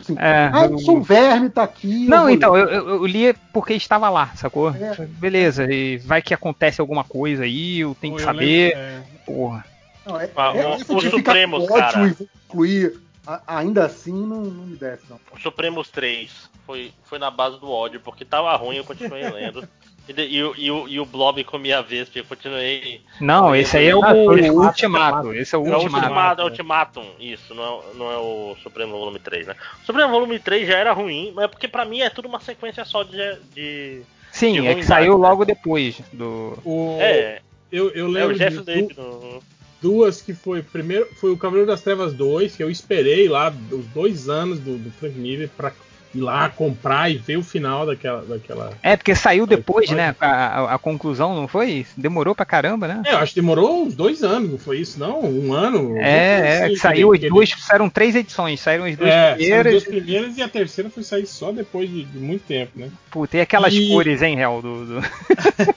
Tipo 0.00 0.12
assim, 0.12 0.16
É, 0.18 0.50
ah, 0.52 0.64
eu 0.64 0.78
sou 0.78 0.96
um 0.96 1.02
verme, 1.02 1.48
tá 1.50 1.62
aqui. 1.62 2.06
Não, 2.08 2.28
então, 2.28 2.56
eu, 2.56 2.68
eu, 2.68 2.88
eu 2.88 3.06
li 3.06 3.32
porque 3.52 3.74
estava 3.74 4.08
lá, 4.08 4.28
sacou? 4.36 4.70
É. 4.70 5.06
Beleza, 5.06 5.64
e 5.72 5.98
vai 5.98 6.20
que 6.22 6.34
acontece 6.34 6.80
alguma 6.80 7.04
coisa 7.04 7.44
aí, 7.44 7.80
eu 7.80 7.96
tenho 8.00 8.16
que 8.16 8.22
eu 8.22 8.26
saber. 8.26 8.74
lembro, 8.74 8.78
é. 8.78 9.02
Porra. 9.24 9.66
Não, 10.06 10.20
é, 10.20 10.30
Ah, 10.34 10.52
é 10.56 10.66
o- 10.66 10.72
essa 10.74 10.92
o 10.92 11.00
de 11.00 11.10
ficar 11.10 11.32
Supremos, 11.32 11.68
cara. 11.68 12.16
incluir 12.48 12.98
ainda 13.46 13.84
assim 13.84 14.12
não, 14.12 14.42
não 14.42 14.66
me 14.66 14.76
desce, 14.76 15.04
não. 15.08 15.20
O 15.32 15.38
Supremos 15.38 15.88
3 15.90 16.50
foi, 16.66 16.92
foi 17.04 17.18
na 17.18 17.30
base 17.30 17.60
do 17.60 17.70
ódio, 17.70 18.00
porque 18.00 18.24
tava 18.24 18.54
ruim, 18.56 18.76
eu 18.76 18.84
continuei 18.84 19.28
lendo. 19.30 19.66
E, 20.08 20.12
de- 20.12 20.26
e 20.26 20.42
o- 20.42 20.54
e 20.56 20.70
o, 20.70 20.88
e 20.88 21.00
o 21.00 21.04
Blob 21.06 21.42
comia 21.44 21.78
a 21.78 21.82
Vespa, 21.82 22.18
eu 22.18 22.24
continuei. 22.24 23.00
Não, 23.20 23.54
esse 23.54 23.76
aí 23.76 23.86
é 23.88 23.94
o 23.94 24.02
Ah, 24.04 24.12
Ultimato. 24.12 25.32
Esse 25.32 25.54
é 25.54 25.58
o 25.58 25.66
É 25.66 25.70
o 25.70 25.74
Ultimato. 25.74 26.04
Ultimato, 26.06 26.40
é 26.40 26.44
o 26.44 26.48
Ultimatum, 26.48 27.04
isso, 27.20 27.54
não 27.54 27.62
é, 27.64 27.80
não 27.94 28.10
é 28.12 28.16
o 28.16 28.56
Supremo 28.62 28.92
Volume 28.92 29.18
3, 29.20 29.46
né? 29.46 29.54
O 29.82 29.86
Supremo 29.86 30.10
Volume 30.10 30.38
3 30.40 30.66
já 30.66 30.76
era 30.78 30.92
ruim, 30.92 31.32
mas 31.34 31.44
é 31.44 31.48
porque 31.48 31.68
pra 31.68 31.84
mim 31.84 32.00
é 32.00 32.10
tudo 32.10 32.26
uma 32.26 32.40
sequência 32.40 32.84
só 32.84 33.02
de. 33.04 33.36
de 33.54 34.02
Sim, 34.32 34.60
de 34.62 34.66
é 34.66 34.74
que 34.74 34.84
saiu 34.84 35.18
né? 35.18 35.28
logo 35.28 35.44
depois 35.44 36.00
do. 36.12 36.58
O, 36.64 36.96
É. 37.00 37.40
eu, 37.70 37.90
eu 37.90 38.06
É 38.06 38.08
lembro 38.10 38.34
o 38.34 38.38
Jeff 38.38 38.58
de 38.62 38.82
no- 38.96 39.40
duas 39.80 40.20
que 40.22 40.34
foi. 40.34 40.62
Primeiro 40.62 41.06
foi 41.20 41.30
o 41.30 41.36
Cavaleiro 41.38 41.70
das 41.70 41.82
Trevas 41.82 42.12
2, 42.14 42.56
que 42.56 42.62
eu 42.62 42.70
esperei 42.70 43.28
lá 43.28 43.52
os 43.70 43.86
dois 43.86 44.28
anos 44.28 44.58
do, 44.58 44.76
do 44.76 44.90
Frank 44.92 45.16
Miller 45.16 45.48
pra 45.56 45.72
ir 46.14 46.20
lá 46.20 46.48
comprar 46.48 47.10
e 47.10 47.18
ver 47.18 47.36
o 47.36 47.42
final 47.42 47.86
daquela. 47.86 48.22
daquela... 48.24 48.72
É, 48.82 48.96
porque 48.96 49.14
saiu 49.14 49.46
depois, 49.46 49.90
né? 49.90 50.14
A, 50.20 50.26
a- 50.28 50.74
a 50.74 50.78
conclusão, 50.78 51.34
não 51.34 51.46
foi? 51.46 51.86
Demorou 51.96 52.34
pra 52.34 52.44
caramba, 52.44 52.88
né? 52.88 53.02
É, 53.06 53.12
eu 53.12 53.18
acho 53.18 53.32
que 53.34 53.40
demorou 53.40 53.84
uns 53.84 53.94
dois 53.94 54.22
anos, 54.22 54.50
não 54.50 54.58
foi 54.58 54.78
isso, 54.80 54.98
não? 54.98 55.20
Um 55.22 55.52
ano? 55.52 55.96
É, 55.98 56.02
é, 56.08 56.64
Assim, 56.64 56.74
que 56.74 56.80
saiu 56.80 57.12
as 57.12 57.20
duas, 57.20 57.50
saíram 57.58 57.88
três 57.88 58.16
edições, 58.16 58.60
saíram 58.60 58.84
as 58.86 58.96
duas 58.96 59.08
É, 59.10 59.12
são 59.12 59.30
as 59.30 59.36
primeiras. 59.36 59.72
duas 59.72 59.84
primeiras 59.84 60.36
e 60.38 60.42
a 60.42 60.48
terceira 60.48 60.90
foi 60.90 61.02
sair 61.02 61.26
só 61.26 61.52
depois 61.52 61.88
de, 61.88 62.04
de 62.04 62.18
muito 62.18 62.42
tempo, 62.46 62.72
né? 62.78 62.90
Puta, 63.10 63.36
e 63.36 63.40
aquelas 63.40 63.72
E- 63.72 63.88
cores, 63.88 64.20
hein, 64.22 64.34
Real? 64.36 64.60
Do, 64.60 64.84
do- 64.86 65.00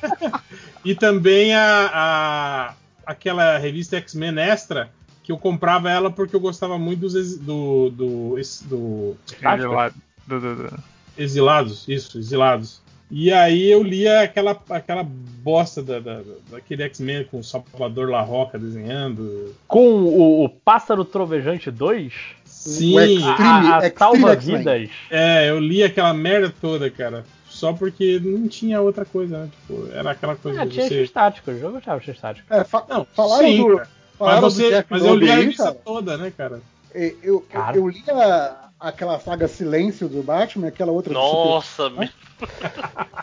E 0.85 0.93
também 0.95 1.53
a, 1.55 1.89
a- 1.93 2.73
aquela 3.05 3.57
revista 3.57 3.97
X-Men 3.97 4.37
Extra, 4.39 4.89
que 5.23 5.31
eu 5.31 5.37
comprava 5.37 5.89
ela 5.89 6.11
porque 6.11 6.35
eu 6.35 6.39
gostava 6.39 6.77
muito 6.77 6.99
dos 7.01 7.15
ex- 7.15 7.37
do, 7.37 7.89
do, 7.89 8.37
esse- 8.37 8.63
do, 8.65 9.15
Exilado. 9.31 9.95
Do- 10.27 10.39
do- 10.39 10.55
do- 10.55 10.79
Exilados, 11.17 11.87
isso, 11.87 12.17
Exilados. 12.17 12.81
E 13.11 13.31
aí 13.31 13.69
eu 13.69 13.83
lia 13.83 14.21
aquela, 14.21 14.59
aquela 14.69 15.03
bosta 15.03 15.83
da, 15.83 15.99
da- 15.99 16.21
daquele 16.49 16.81
X-Men 16.83 17.25
com 17.25 17.39
o 17.39 17.43
Salvador 17.43 18.09
La 18.09 18.21
Roca 18.21 18.57
desenhando. 18.57 19.53
Com 19.67 19.87
o, 20.03 20.45
o 20.45 20.49
Pássaro 20.49 21.05
Trovejante 21.05 21.69
2? 21.69 22.13
Sim, 22.45 22.95
O 22.95 22.99
Extreme- 23.01 23.67
a, 23.71 23.77
a 23.77 23.91
Salva-Vidas. 23.95 24.89
É, 25.11 25.49
eu 25.49 25.59
li 25.59 25.83
aquela 25.83 26.13
merda 26.13 26.51
toda, 26.61 26.89
cara. 26.89 27.23
Só 27.47 27.71
porque 27.71 28.19
não 28.19 28.47
tinha 28.47 28.81
outra 28.81 29.05
coisa, 29.05 29.37
né? 29.43 29.49
Tipo, 29.67 29.87
era 29.93 30.11
aquela 30.11 30.35
coisa 30.35 30.61
Ah, 30.61 30.65
de 30.65 30.71
tinha 30.71 30.87
você. 30.87 31.01
X-Tático, 31.03 31.51
eu 31.51 31.71
gostava 31.71 31.99
de 31.99 32.05
X-Tático. 32.07 32.51
É, 32.51 32.63
fa 32.63 32.83
Não, 32.89 33.05
falaram 33.13 33.47
sim, 33.47 33.57
do, 33.57 33.81
falaram 34.17 34.41
Mas, 34.41 34.53
você, 34.55 34.85
mas 34.89 35.05
eu 35.05 35.15
li 35.15 35.29
a 35.29 35.35
revista 35.35 35.71
toda, 35.71 36.17
né, 36.17 36.33
cara? 36.35 36.61
É, 36.95 37.13
Eu, 37.21 37.45
eu, 37.53 37.61
eu 37.75 37.87
li 37.89 38.03
a- 38.09 38.69
aquela 38.83 39.19
saga 39.19 39.47
Silêncio 39.47 40.07
do 40.09 40.21
Batman, 40.21 40.67
aquela 40.67 40.91
outra 40.91 41.13
do 41.13 41.19
Nossa, 41.19 41.89
Super- 41.89 42.11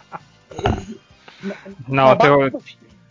Não, 1.86 2.06
Na 2.08 2.16
teu, 2.16 2.38
Batman- 2.50 2.60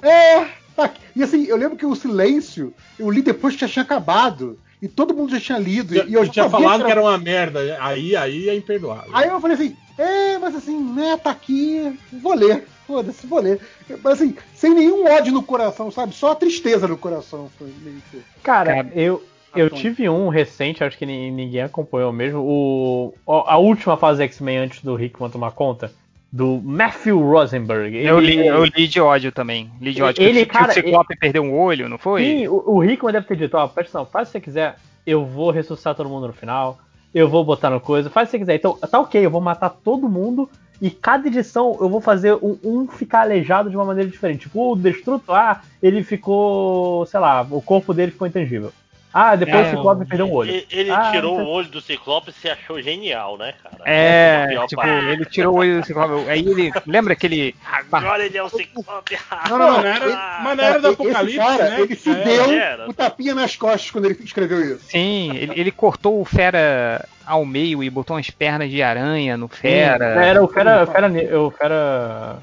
É, 0.02 0.46
tá 0.76 0.86
aqui. 0.86 1.02
E 1.16 1.24
assim, 1.24 1.46
eu 1.46 1.56
lembro 1.58 1.78
que 1.78 1.86
o 1.86 1.96
Silêncio 1.96 2.74
eu 2.98 3.10
li 3.10 3.22
depois 3.22 3.54
que 3.56 3.62
já 3.62 3.68
tinha 3.68 3.84
acabado. 3.84 4.58
E 4.82 4.88
todo 4.88 5.14
mundo 5.14 5.32
já 5.32 5.42
tinha 5.42 5.60
lido. 5.60 5.94
Já, 5.94 6.06
e 6.06 6.14
eu 6.14 6.24
já 6.26 6.32
tinha 6.32 6.50
falado 6.50 6.86
que 6.86 6.92
era 6.92 7.02
uma 7.02 7.18
merda. 7.18 7.60
Aí, 7.82 8.16
aí 8.16 8.48
é 8.48 8.56
imperdoável. 8.56 9.10
Aí 9.14 9.28
eu 9.28 9.42
falei 9.42 9.56
assim, 9.56 9.76
é, 9.98 10.38
mas 10.38 10.56
assim, 10.56 10.80
né, 10.94 11.20
tá 11.22 11.32
aqui, 11.32 12.00
vou 12.14 12.34
ler. 12.34 12.66
Foda-se, 12.88 13.28
vou 13.28 13.42
ler. 13.42 13.60
Mas 14.02 14.14
assim, 14.14 14.36
sem 14.56 14.74
nenhum 14.74 15.06
ódio 15.06 15.34
no 15.34 15.44
coração, 15.44 15.92
sabe? 15.92 16.16
Só 16.16 16.32
a 16.32 16.36
tristeza 16.36 16.88
no 16.88 16.98
coração. 16.98 17.52
Foi 17.60 17.68
meio 17.84 18.02
que... 18.10 18.22
Cara, 18.42 18.90
eu, 18.96 19.22
eu 19.56 19.70
tive 19.70 20.08
um 20.10 20.30
recente, 20.30 20.84
acho 20.84 20.98
que 20.98 21.06
ni- 21.06 21.32
ninguém 21.32 21.62
acompanhou 21.62 22.12
mesmo. 22.12 22.40
O, 22.42 23.14
a 23.28 23.58
última 23.58 23.98
fase 23.98 24.24
X-Men 24.24 24.58
antes 24.58 24.84
do 24.84 25.02
Hickman 25.02 25.30
tomar 25.30 25.52
conta. 25.52 25.92
Do 26.32 26.62
Matthew 26.64 27.20
Rosenberg. 27.20 27.98
eu, 27.98 28.20
Ele- 28.20 28.36
li, 28.36 28.48
eu 28.48 28.64
li 28.64 28.88
de 28.88 29.02
ódio 29.02 29.32
também. 29.32 29.72
Li 29.82 29.94
de 29.94 30.04
ódio. 30.04 30.24
Ele, 30.24 30.46
que, 30.46 30.52
cara, 30.52 30.74
que 30.74 30.80
o 30.82 30.84
Ciclope 30.84 31.16
perdeu 31.18 31.42
um 31.42 31.58
olho, 31.60 31.90
não 31.90 31.98
foi? 31.98 32.24
Sim, 32.24 32.48
o, 32.48 32.64
o 32.76 32.84
Hickman 32.84 33.12
deve 33.12 33.26
ter 33.26 33.36
dito, 33.36 33.58
ó, 33.58 33.68
presta 33.68 33.98
atenção, 33.98 34.12
faz 34.12 34.28
o 34.28 34.32
que 34.32 34.38
você 34.38 34.44
quiser, 34.44 34.76
eu 35.08 35.26
vou 35.26 35.50
ressuscitar 35.50 35.96
todo 35.96 36.08
mundo 36.08 36.28
no 36.28 36.34
final, 36.34 36.78
eu 37.16 37.28
vou 37.28 37.44
botar 37.44 37.72
no 37.72 37.80
coisa, 37.80 38.12
faz 38.12 38.28
o 38.28 38.32
que 38.32 38.38
você 38.38 38.40
quiser. 38.40 38.56
Então, 38.56 38.78
tá 38.78 39.00
ok, 39.00 39.26
eu 39.26 39.32
vou 39.32 39.42
matar 39.42 39.70
todo 39.72 40.08
mundo 40.08 40.48
e 40.80 40.92
cada 40.92 41.28
edição 41.28 41.76
eu 41.82 41.90
vou 41.90 42.00
fazer 42.00 42.36
um, 42.36 42.56
um 42.64 42.88
ficar 42.88 43.22
aleijado 43.22 43.68
de 43.72 43.76
uma 43.76 43.84
maneira 43.86 44.08
diferente. 44.08 44.42
Tipo, 44.42 44.74
o 44.74 44.76
Destruto, 44.76 45.34
ah, 45.34 45.62
ele 45.82 46.04
ficou, 46.04 47.08
sei 47.08 47.20
lá, 47.20 47.42
o 47.50 47.60
corpo 47.60 47.92
dele 47.92 48.12
ficou 48.12 48.28
intangível. 48.28 48.72
Ah, 49.12 49.36
depois 49.36 49.66
É, 49.66 49.68
o 49.70 49.72
Ciclope 49.78 50.06
perdeu 50.06 50.28
um 50.28 50.32
olho. 50.34 50.52
Ele, 50.52 50.68
ele 50.70 50.92
Ah, 50.92 51.10
tirou 51.12 51.40
o 51.40 51.48
olho 51.48 51.68
do 51.70 51.82
Ciclope 51.82 52.30
e 52.30 52.34
se 52.34 52.48
achou 52.48 52.80
genial, 52.82 53.38
né, 53.40 53.54
cara? 53.64 53.78
É, 53.86 54.48
pior 54.50 54.68
tipo, 54.68 54.82
parte. 54.82 55.06
ele 55.06 55.26
tirou 55.26 55.54
o 55.56 55.58
olho 55.58 55.80
do 55.82 55.86
Ciclope. 55.86 56.30
Aí 56.30 56.46
ele. 56.48 56.72
Lembra 56.86 57.14
aquele. 57.14 57.56
Agora 57.92 58.24
ele 58.24 58.38
é 58.38 58.44
o 58.44 58.50
Ciclope. 58.50 59.18
Não, 59.50 59.58
não, 59.58 59.68
não. 59.78 59.82
Mas 59.84 60.02
Ele- 60.02 60.16
mas 60.44 60.58
na 60.58 60.64
era 60.64 60.80
do 60.80 60.88
esse 60.92 61.02
Apocalipse, 61.02 61.38
cara, 61.38 61.70
né, 61.70 61.82
ele 61.82 61.96
se 61.96 62.14
que 62.16 62.24
deu 62.24 62.52
era. 62.52 62.90
o 62.90 62.94
tapinha 62.94 63.34
nas 63.34 63.56
costas 63.56 63.90
quando 63.90 64.06
ele 64.06 64.20
escreveu 64.24 64.62
isso. 64.76 64.86
Sim, 64.90 65.36
ele, 65.36 65.60
ele 65.60 65.72
cortou 65.72 66.22
o 66.22 66.26
Fera 66.26 67.04
ao 67.26 67.44
meio 67.46 67.84
e 67.84 67.90
botou 67.90 68.16
umas 68.16 68.30
pernas 68.30 68.70
de 68.70 68.82
aranha 68.84 69.36
no 69.38 69.48
Fera. 69.48 70.06
Era 70.06 70.44
o 70.44 70.48
Fera. 70.48 70.86
Fera, 70.86 71.10
ne- 71.10 71.34
o 71.34 71.50
Fera. 71.50 72.38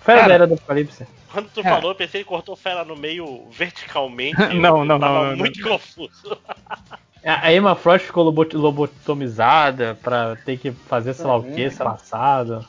Fera 0.00 0.18
Cara. 0.20 0.28
da 0.28 0.34
Era 0.34 0.46
do 0.46 0.54
Apocalipse. 0.54 1.06
Quando 1.32 1.48
tu 1.50 1.60
É. 1.60 1.62
falou, 1.64 1.90
eu 1.90 1.94
pensei 1.94 2.22
que 2.22 2.28
cortou 2.28 2.54
o 2.54 2.56
fera 2.56 2.84
no 2.84 2.96
meio 2.96 3.46
verticalmente. 3.50 4.36
Não, 4.54 4.78
eu 4.78 4.84
não, 4.84 4.98
tava 4.98 5.22
não, 5.22 5.30
não, 5.30 5.36
muito 5.36 5.62
confuso. 5.62 6.38
A 7.24 7.52
Emma 7.52 7.74
Frost 7.74 8.06
ficou 8.06 8.22
lobo- 8.24 8.46
lobotomizada 8.52 9.98
pra 10.02 10.36
ter 10.44 10.56
que 10.58 10.70
fazer 10.70 11.12
sei 11.14 11.26
lá 11.26 11.36
o 11.36 11.42
que, 11.42 11.68
sei 11.70 11.84
lá, 11.84 11.92
assado. 11.94 12.64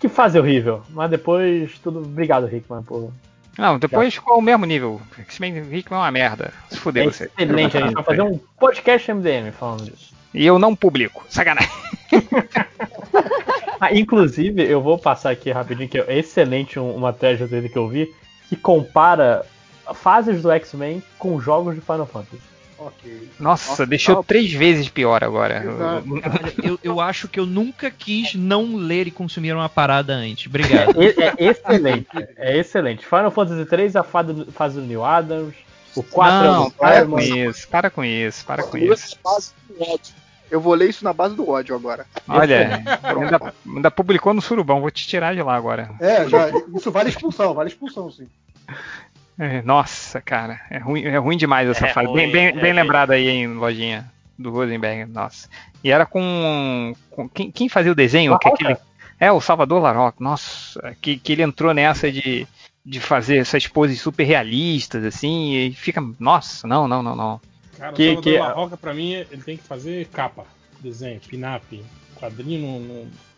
Que 0.00 0.08
fase 0.08 0.38
horrível. 0.38 0.82
Mas 0.90 1.10
depois, 1.10 1.76
tudo. 1.80 1.98
Obrigado, 2.00 2.46
Hickman, 2.54 2.82
por. 2.84 3.12
Não, 3.58 3.78
depois 3.78 4.14
ficou 4.14 4.38
o 4.38 4.42
mesmo 4.42 4.64
nível. 4.64 5.00
X-Men 5.18 5.58
Hickman 5.76 5.98
é 5.98 6.02
uma 6.02 6.10
merda. 6.10 6.52
Se 6.68 6.76
fuder 6.78 7.04
É 7.06 7.10
você. 7.10 7.24
excelente, 7.36 7.76
a 7.76 7.80
gente 7.80 7.94
vai 7.94 8.04
fazer 8.04 8.22
um 8.22 8.38
podcast 8.58 9.12
MDM 9.12 9.50
falando 9.52 9.84
disso. 9.84 10.14
E 10.32 10.44
eu 10.46 10.58
não 10.58 10.74
publico. 10.76 11.24
Sacanagem. 11.28 11.70
Ah, 13.84 13.94
inclusive, 13.94 14.62
eu 14.62 14.80
vou 14.80 14.98
passar 14.98 15.30
aqui 15.30 15.50
rapidinho, 15.50 15.88
que 15.88 15.98
é 15.98 16.18
excelente 16.18 16.78
um- 16.78 16.94
uma 16.94 17.12
thread 17.12 17.46
dele 17.46 17.68
que 17.68 17.76
eu 17.78 17.88
vi, 17.88 18.12
que 18.48 18.56
compara 18.56 19.44
fases 19.94 20.40
do 20.42 20.50
X-Men 20.50 21.02
com 21.18 21.40
jogos 21.40 21.74
de 21.74 21.80
Final 21.80 22.06
Fantasy. 22.06 22.42
Ok. 22.78 23.28
Nossa, 23.38 23.86
deixou 23.86 24.22
três 24.24 24.52
vezes 24.52 24.88
pior 24.88 25.22
agora. 25.22 25.62
Eu, 26.62 26.78
eu 26.82 27.00
acho 27.00 27.28
que 27.28 27.38
eu 27.38 27.46
nunca 27.46 27.90
quis 27.90 28.34
não 28.34 28.74
ler 28.76 29.06
e 29.06 29.10
consumir 29.10 29.52
uma 29.54 29.68
parada 29.68 30.12
antes. 30.12 30.46
Obrigado. 30.46 31.00
É, 31.00 31.34
é 31.44 31.50
excelente, 31.50 32.08
é 32.36 32.56
excelente. 32.58 33.06
Final 33.06 33.30
Fantasy 33.30 33.64
3 33.66 33.94
é 33.94 33.98
a 33.98 34.02
fase 34.02 34.32
do, 34.32 34.52
fase 34.52 34.80
do 34.80 34.86
Neil 34.86 35.04
Adams, 35.04 35.54
o 35.94 36.02
4 36.02 36.34
é 36.46 36.50
o 36.50 36.52
Não, 36.52 36.64
do 36.64 36.70
para 36.72 37.06
com 37.06 37.20
isso, 37.20 37.68
para 37.68 37.90
com 37.90 38.04
isso, 38.04 38.44
para 38.44 38.62
com 38.64 38.76
isso. 38.76 39.16
Eu 40.54 40.60
vou 40.60 40.72
ler 40.72 40.88
isso 40.88 41.02
na 41.02 41.12
base 41.12 41.34
do 41.34 41.50
ódio 41.50 41.74
agora. 41.74 42.06
Olha, 42.28 42.80
ainda, 43.02 43.54
ainda 43.66 43.90
publicou 43.90 44.32
no 44.32 44.40
Surubão, 44.40 44.80
vou 44.80 44.88
te 44.90 45.04
tirar 45.04 45.34
de 45.34 45.42
lá 45.42 45.56
agora. 45.56 45.90
É, 45.98 46.28
já, 46.28 46.46
isso 46.72 46.92
vale 46.92 47.08
expulsão, 47.08 47.52
vale 47.54 47.70
expulsão, 47.70 48.08
sim. 48.08 48.28
É, 49.36 49.62
nossa, 49.62 50.20
cara, 50.20 50.60
é 50.70 50.78
ruim, 50.78 51.02
é 51.02 51.16
ruim 51.18 51.36
demais 51.36 51.68
essa 51.68 51.86
É 51.88 51.92
fase. 51.92 52.06
ruim, 52.06 52.30
bem 52.30 52.30
bem, 52.30 52.46
é 52.46 52.52
bem 52.52 52.72
lembrado 52.72 53.10
aí, 53.10 53.26
hein, 53.28 53.48
lojinha 53.48 54.08
do 54.38 54.50
Rosenberg, 54.52 55.10
nossa. 55.10 55.48
E 55.82 55.90
era 55.90 56.06
com, 56.06 56.94
com- 57.10 57.28
quem, 57.28 57.50
quem 57.50 57.68
fazia 57.68 57.90
o 57.90 57.96
desenho? 57.96 58.38
Que 58.38 58.48
aquele, 58.48 58.76
é, 59.18 59.32
o 59.32 59.40
Salvador 59.40 59.82
Larocque, 59.82 60.22
nossa, 60.22 60.94
que, 61.02 61.16
que 61.18 61.32
ele 61.32 61.42
entrou 61.42 61.74
nessa 61.74 62.12
de, 62.12 62.46
de 62.86 63.00
fazer 63.00 63.38
essas 63.38 63.66
poses 63.66 64.00
super 64.00 64.22
realistas, 64.22 65.04
assim, 65.04 65.52
e 65.54 65.72
fica, 65.72 66.00
nossa, 66.20 66.68
não, 66.68 66.86
não, 66.86 67.02
não, 67.02 67.16
não. 67.16 67.40
Cara, 67.78 67.92
Que- 67.92 68.02
o 68.10 68.14
Salvador 68.14 68.22
que- 68.32 68.38
La 68.38 68.52
Roca, 68.52 68.76
pra 68.76 68.94
mim, 68.94 69.12
ele 69.12 69.42
tem 69.42 69.56
que 69.56 69.62
fazer 69.62 70.06
capa, 70.08 70.44
desenho, 70.80 71.20
pin-up. 71.20 71.84
Quadrinho 72.16 72.80
não, 72.80 72.80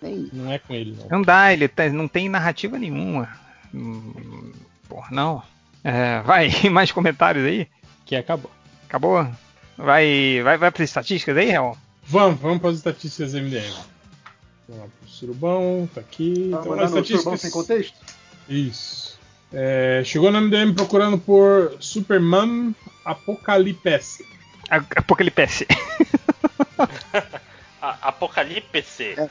não, 0.03 0.29
não 0.33 0.53
é 0.53 0.59
com 0.59 0.75
ele, 0.75 0.97
não. 0.99 1.09
Não 1.09 1.23
dá, 1.23 1.53
ele 1.53 1.67
tá- 1.67 1.89
não 1.89 2.07
tem 2.07 2.29
narrativa 2.29 2.79
nenhuma. 2.79 3.29
Hum, 3.75 4.53
Porra, 4.89 5.09
não. 5.11 5.43
É, 5.83 6.21
vai, 6.23 6.49
mais 6.71 6.93
comentários 6.93 7.45
aí? 7.45 7.67
Que 8.05 8.15
acabou. 8.17 8.51
Acabou? 8.87 9.27
Vai, 9.77 10.41
vai, 10.43 10.57
vai 10.59 10.71
para 10.71 10.85
estatísticas 10.85 11.37
aí, 11.37 11.47
Real? 11.47 11.77
Vamos, 12.05 12.41
vamos 12.41 12.59
para 12.61 12.71
as 12.71 12.77
estatísticas 12.77 13.35
MDM. 13.35 13.75
Vamos 14.69 14.83
lá 14.85 14.89
pro 15.01 15.09
Surubão, 15.11 15.89
tá 15.93 16.01
aqui. 16.01 16.51
Tá 16.53 16.59
então, 16.61 16.71
mandando 16.71 16.83
as 16.85 16.93
o 16.93 16.99
estatísticas... 16.99 17.21
Surubão 17.23 17.37
sem 17.37 17.51
contexto? 17.51 17.99
Isso. 18.49 19.16
É, 19.53 20.03
chegou 20.05 20.31
no 20.31 20.41
MDM 20.41 20.75
procurando 20.75 21.19
por 21.19 21.77
Superman 21.81 22.75
Apocalipse. 23.05 24.25
Apocalipse. 24.69 25.67
A- 27.81 28.09
Apocalipse. 28.09 29.05
É 29.05 29.15
jeito- 29.15 29.31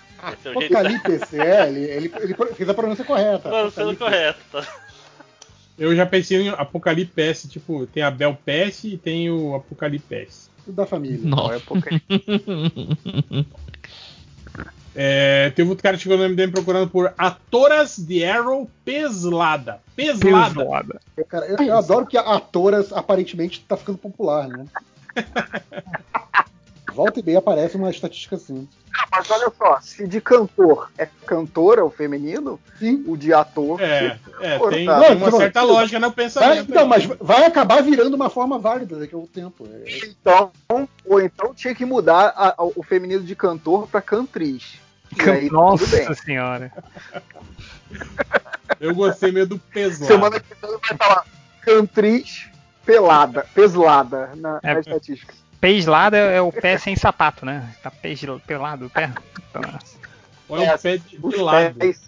Apocalipse, 0.78 1.38
é, 1.40 1.68
ele, 1.68 1.80
ele, 1.84 2.12
ele 2.20 2.36
fez 2.56 2.70
a 2.70 2.74
pronúncia 2.74 3.04
correta. 3.04 3.50
Não, 3.50 3.70
sendo 3.72 3.96
correto. 3.98 4.40
tá? 4.52 4.66
Eu 5.78 5.94
já 5.96 6.06
pensei 6.06 6.42
em 6.44 6.50
Apocalipse, 6.50 7.50
tipo, 7.50 7.86
tem 7.88 8.02
a 8.02 8.10
Bel 8.10 8.38
Peste 8.46 8.94
e 8.94 8.98
tem 8.98 9.30
o 9.30 9.56
Apocalipse. 9.56 10.50
Tudo 10.64 10.76
da 10.78 10.86
família. 10.86 11.20
Nossa. 11.24 11.56
É, 11.56 11.60
teve 15.56 15.70
outro 15.70 15.84
cara 15.84 15.98
que 15.98 16.04
chegou 16.04 16.18
no 16.18 16.24
MDM 16.30 16.52
procurando 16.52 16.90
por 16.90 17.14
Atoras 17.18 17.98
de 17.98 18.24
Arrow 18.24 18.70
Peslada. 18.86 19.82
Peslada. 19.96 21.00
Cara, 21.28 21.46
eu, 21.48 21.58
eu 21.58 21.78
adoro 21.78 22.06
que 22.06 22.18
a 22.18 22.22
Atoras 22.22 22.94
aparentemente 22.94 23.64
tá 23.68 23.76
ficando 23.76 23.98
popular, 23.98 24.48
né? 24.48 24.66
Volta 26.94 27.20
e 27.20 27.24
meia 27.24 27.40
aparece 27.40 27.76
uma 27.76 27.90
estatística 27.90 28.38
assim. 28.38 28.70
Mas 29.12 29.30
olha 29.30 29.52
só, 29.58 29.82
se 29.82 30.08
de 30.08 30.22
cantor 30.22 30.90
é 30.98 31.06
cantora 31.26 31.84
o 31.84 31.90
feminino, 31.90 32.58
o 33.06 33.18
de 33.18 33.34
ator. 33.34 33.82
É, 33.82 34.18
é, 34.40 34.58
Pô, 34.58 34.70
tem, 34.70 34.86
tá. 34.86 35.02
tem 35.02 35.18
uma 35.18 35.30
Não, 35.30 35.38
certa 35.38 35.60
tipo, 35.60 35.74
lógica 35.74 36.00
no 36.00 36.08
Vai, 36.08 36.16
pensamento. 36.16 36.74
não, 36.74 36.84
aí. 36.84 36.88
mas 36.88 37.06
vai 37.20 37.46
acabar 37.46 37.84
virando 37.84 38.14
uma 38.14 38.30
forma 38.30 38.58
válida 38.58 38.98
daqui 38.98 39.14
a 39.14 39.18
um 39.18 39.26
tempo. 39.28 39.68
É- 39.84 40.06
Então, 40.08 40.52
ou 41.06 41.22
então 41.22 41.54
tinha 41.54 41.76
que 41.76 41.84
mudar 41.84 42.28
a- 42.34 42.56
a- 42.58 42.64
o 42.64 42.82
feminino 42.82 43.24
de 43.24 43.36
cantor 43.36 43.88
pra 43.90 44.02
cantriz. 44.02 44.80
E 45.18 45.30
aí, 45.30 45.50
tudo 45.50 45.88
bem. 45.90 46.06
Nossa 46.06 46.14
senhora. 46.16 46.72
Eu 48.80 48.94
gostei 48.96 49.32
meio 49.32 49.48
do 49.48 49.58
Peslada. 49.60 50.06
Semana 50.14 50.40
que 50.40 50.54
vem 50.56 50.72
vai 50.72 50.98
falar 50.98 51.26
cantriz 51.62 52.48
pelada, 52.86 53.46
peslada 53.54 54.32
na, 54.36 54.60
É. 54.64 54.74
na 54.74 54.80
estatística. 54.80 55.34
Peslada 55.60 56.18
é 56.18 56.42
o 56.42 56.52
pé 56.52 56.78
sem 56.78 56.96
sapato, 56.96 57.46
né? 57.46 57.74
Tá 57.82 57.90
pes- 57.90 58.22
pelado 58.46 58.86
o 58.86 58.90
pé. 58.90 59.12
Então, 59.50 59.62
Olha 60.50 60.76
o 60.76 60.80
pé 60.80 60.98
de, 60.98 61.18
de 61.18 61.36
lado. 61.38 61.76
pés. 61.76 62.02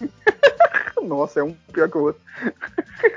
Nossa, 1.02 1.40
é 1.40 1.42
um 1.44 1.54
pior 1.72 1.88
que 1.88 1.96
o 1.98 2.02
outro. 2.02 2.20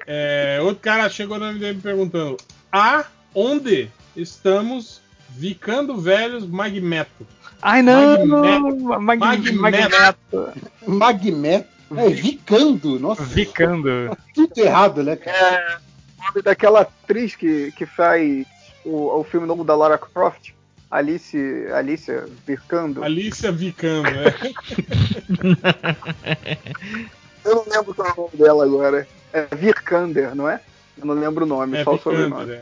É, 0.06 0.60
outro 0.62 0.82
cara 0.82 1.10
chegou 1.10 1.40
no 1.40 1.52
MDM 1.52 1.82
perguntando: 1.82 2.38
Aonde 2.72 3.90
estamos 4.16 5.02
vicando 5.30 5.98
velhos 6.00 6.46
Magneto? 6.46 7.26
Ai 7.66 7.82
não! 7.82 8.26
Magneto. 8.26 8.84
Mag- 8.84 9.02
Magneto. 9.02 9.62
Magneto. 9.62 10.54
Magneto. 10.86 11.68
É, 11.96 12.10
vicando. 12.10 13.00
Nossa, 13.00 13.24
Vicando. 13.24 14.18
tudo 14.36 14.52
errado, 14.58 15.02
né, 15.04 15.16
cara? 15.16 15.38
É 15.38 15.78
o 16.20 16.24
nome 16.28 16.42
daquela 16.44 16.82
atriz 16.82 17.36
que, 17.36 17.72
que 17.74 17.86
faz 17.86 18.46
o, 18.84 19.20
o 19.20 19.24
filme 19.24 19.46
novo 19.48 19.64
da 19.64 19.76
Lara 19.76 19.98
Croft. 19.98 20.52
Alice. 20.92 21.38
Alicia 21.74 22.26
Vircando. 22.46 23.02
Alicia 23.04 23.52
Vicando, 23.52 24.10
é. 24.10 24.34
Eu 27.46 27.56
não 27.56 27.66
lembro 27.68 27.94
qual 27.94 28.08
é 28.08 28.12
o 28.12 28.16
nome 28.16 28.38
dela 28.38 28.64
agora. 28.64 29.08
É 29.32 29.46
Virkander, 29.56 30.36
não 30.36 30.48
é? 30.50 30.60
Eu 30.98 31.06
não 31.06 31.14
lembro 31.16 31.46
o 31.46 31.48
nome, 31.48 31.78
É 31.78 31.84
só 31.84 31.94
o 31.94 31.98
Vikander, 31.98 32.30
sobrenome. 32.30 32.54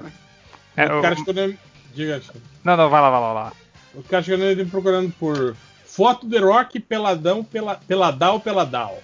é. 0.78 0.84
É, 0.86 0.94
o 0.94 1.00
o- 1.00 1.02
cara 1.02 1.16
chegou 1.16 1.34
no 1.34 1.54
Diga, 1.94 2.14
Alexandre. 2.14 2.42
Não, 2.64 2.78
não, 2.78 2.90
vai 2.90 3.02
lá, 3.02 3.10
vai 3.10 3.20
lá, 3.22 3.34
vai 3.34 3.44
lá. 3.44 3.54
O 3.94 4.04
cara 4.04 4.24
MDM 4.38 4.70
procurando 4.70 5.12
por 5.20 5.56
foto 5.86 6.28
de 6.28 6.38
rock 6.40 6.80
peladão, 6.80 7.44
pela, 7.44 7.76
peladal, 7.76 8.40
peladal. 8.40 8.98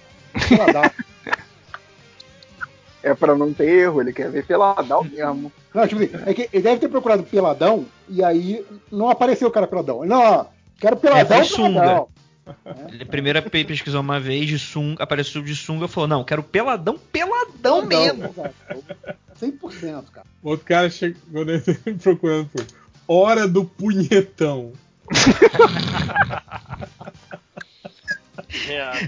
É 3.02 3.14
pra 3.14 3.36
não 3.36 3.52
ter 3.54 3.68
erro, 3.68 4.00
ele 4.00 4.12
quer 4.12 4.30
ver 4.30 4.44
peladão 4.44 5.04
mesmo. 5.04 5.52
Não, 5.72 5.86
tipo 5.86 6.02
assim, 6.02 6.10
é 6.26 6.34
que 6.34 6.48
ele 6.52 6.62
deve 6.62 6.80
ter 6.80 6.88
procurado 6.88 7.22
peladão 7.22 7.86
e 8.08 8.24
aí 8.24 8.64
não 8.90 9.08
apareceu 9.08 9.48
o 9.48 9.50
cara 9.52 9.66
peladão. 9.68 10.04
Não, 10.04 10.20
ó, 10.20 10.46
quero 10.80 10.96
É, 10.96 10.98
peladão, 10.98 11.44
sunga. 11.44 11.80
peladão. 11.80 12.08
Ele 12.90 13.04
primeiro 13.04 13.42
pe- 13.42 13.64
pesquisou 13.64 14.00
uma 14.00 14.18
vez 14.18 14.48
de 14.48 14.58
sunga, 14.58 15.02
apareceu 15.04 15.42
de 15.42 15.54
sunga 15.54 15.84
e 15.84 15.88
falou: 15.88 16.08
Não, 16.08 16.24
quero 16.24 16.42
peladão, 16.42 16.98
peladão 17.12 17.84
mesmo. 17.84 18.24
exato. 18.24 18.54
100%, 19.40 20.04
cara. 20.10 20.26
Outro 20.42 20.66
cara 20.66 20.90
chegou 20.90 21.44
procurando 22.02 22.48
por 22.48 22.66
hora 23.08 23.48
do 23.48 23.64
punhetão. 23.64 24.72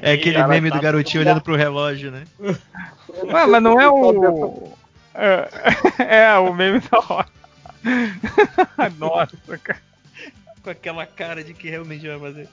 É 0.03 0.13
aquele 0.13 0.45
meme 0.47 0.71
do 0.71 0.81
garotinho 0.81 1.23
olhando 1.23 1.41
pro 1.41 1.57
relógio, 1.57 2.11
né? 2.11 2.25
Ué, 2.41 3.47
mas 3.47 3.63
não 3.63 3.81
é 3.81 3.89
o. 3.89 4.73
É, 5.15 5.49
é 6.29 6.39
o 6.39 6.55
meme 6.55 6.81
da 6.81 6.99
hora. 6.99 7.29
Nossa, 8.99 9.59
cara. 9.59 9.81
Com 10.63 10.71
aquela 10.71 11.07
cara 11.07 11.43
de 11.43 11.55
que 11.55 11.69
realmente 11.69 12.07
vai 12.07 12.19
fazer. 12.19 12.49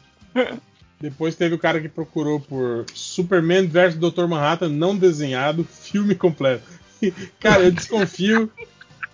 Depois 1.00 1.36
teve 1.36 1.56
o 1.56 1.60
cara 1.60 1.80
que 1.80 1.90
procurou 1.90 2.40
por 2.40 2.86
Superman 2.94 3.68
vs 3.68 3.96
Dr. 3.96 4.26
Manhattan 4.28 4.70
não 4.70 4.96
desenhado, 4.96 5.64
filme 5.64 6.16
completo. 6.16 6.64
Cara, 7.40 7.64
eu 7.64 7.72
desconfio 7.72 8.52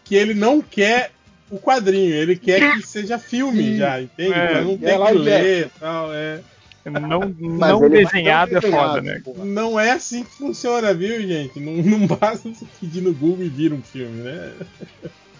que 0.04 0.16
ele 0.16 0.34
não 0.34 0.62
quer 0.62 1.12
o 1.56 1.60
quadrinho, 1.60 2.14
ele 2.14 2.36
quer 2.36 2.74
que 2.76 2.82
seja 2.88 3.18
filme 3.20 3.78
já, 3.78 4.02
entende? 4.02 4.34
É, 4.34 4.62
não 4.62 4.74
é 4.74 4.78
ter 4.78 4.98
que 5.08 5.18
ler 5.20 5.66
e 5.68 5.80
tal, 5.80 6.14
é. 6.14 6.40
Não, 6.86 7.20
não 7.40 7.86
ele- 7.86 8.04
desenhado 8.04 8.52
não 8.52 8.58
é 8.60 8.62
foda, 8.62 9.02
né? 9.02 9.22
Não 9.38 9.80
é 9.80 9.92
assim 9.92 10.24
que 10.24 10.32
funciona, 10.32 10.94
viu, 10.94 11.22
gente? 11.22 11.60
Não, 11.60 11.72
não 11.74 12.08
basta 12.08 12.50
você 12.50 12.66
pedir 12.80 13.02
no 13.02 13.14
Google 13.14 13.46
e 13.46 13.50
vira 13.50 13.74
um 13.74 13.82
filme, 13.82 14.22
né? 14.22 14.52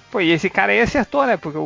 Pô, 0.10 0.22
e 0.22 0.30
esse 0.30 0.48
cara 0.48 0.72
aí 0.72 0.80
acertou, 0.80 1.26
né? 1.26 1.38
Porque 1.38 1.58
o, 1.58 1.62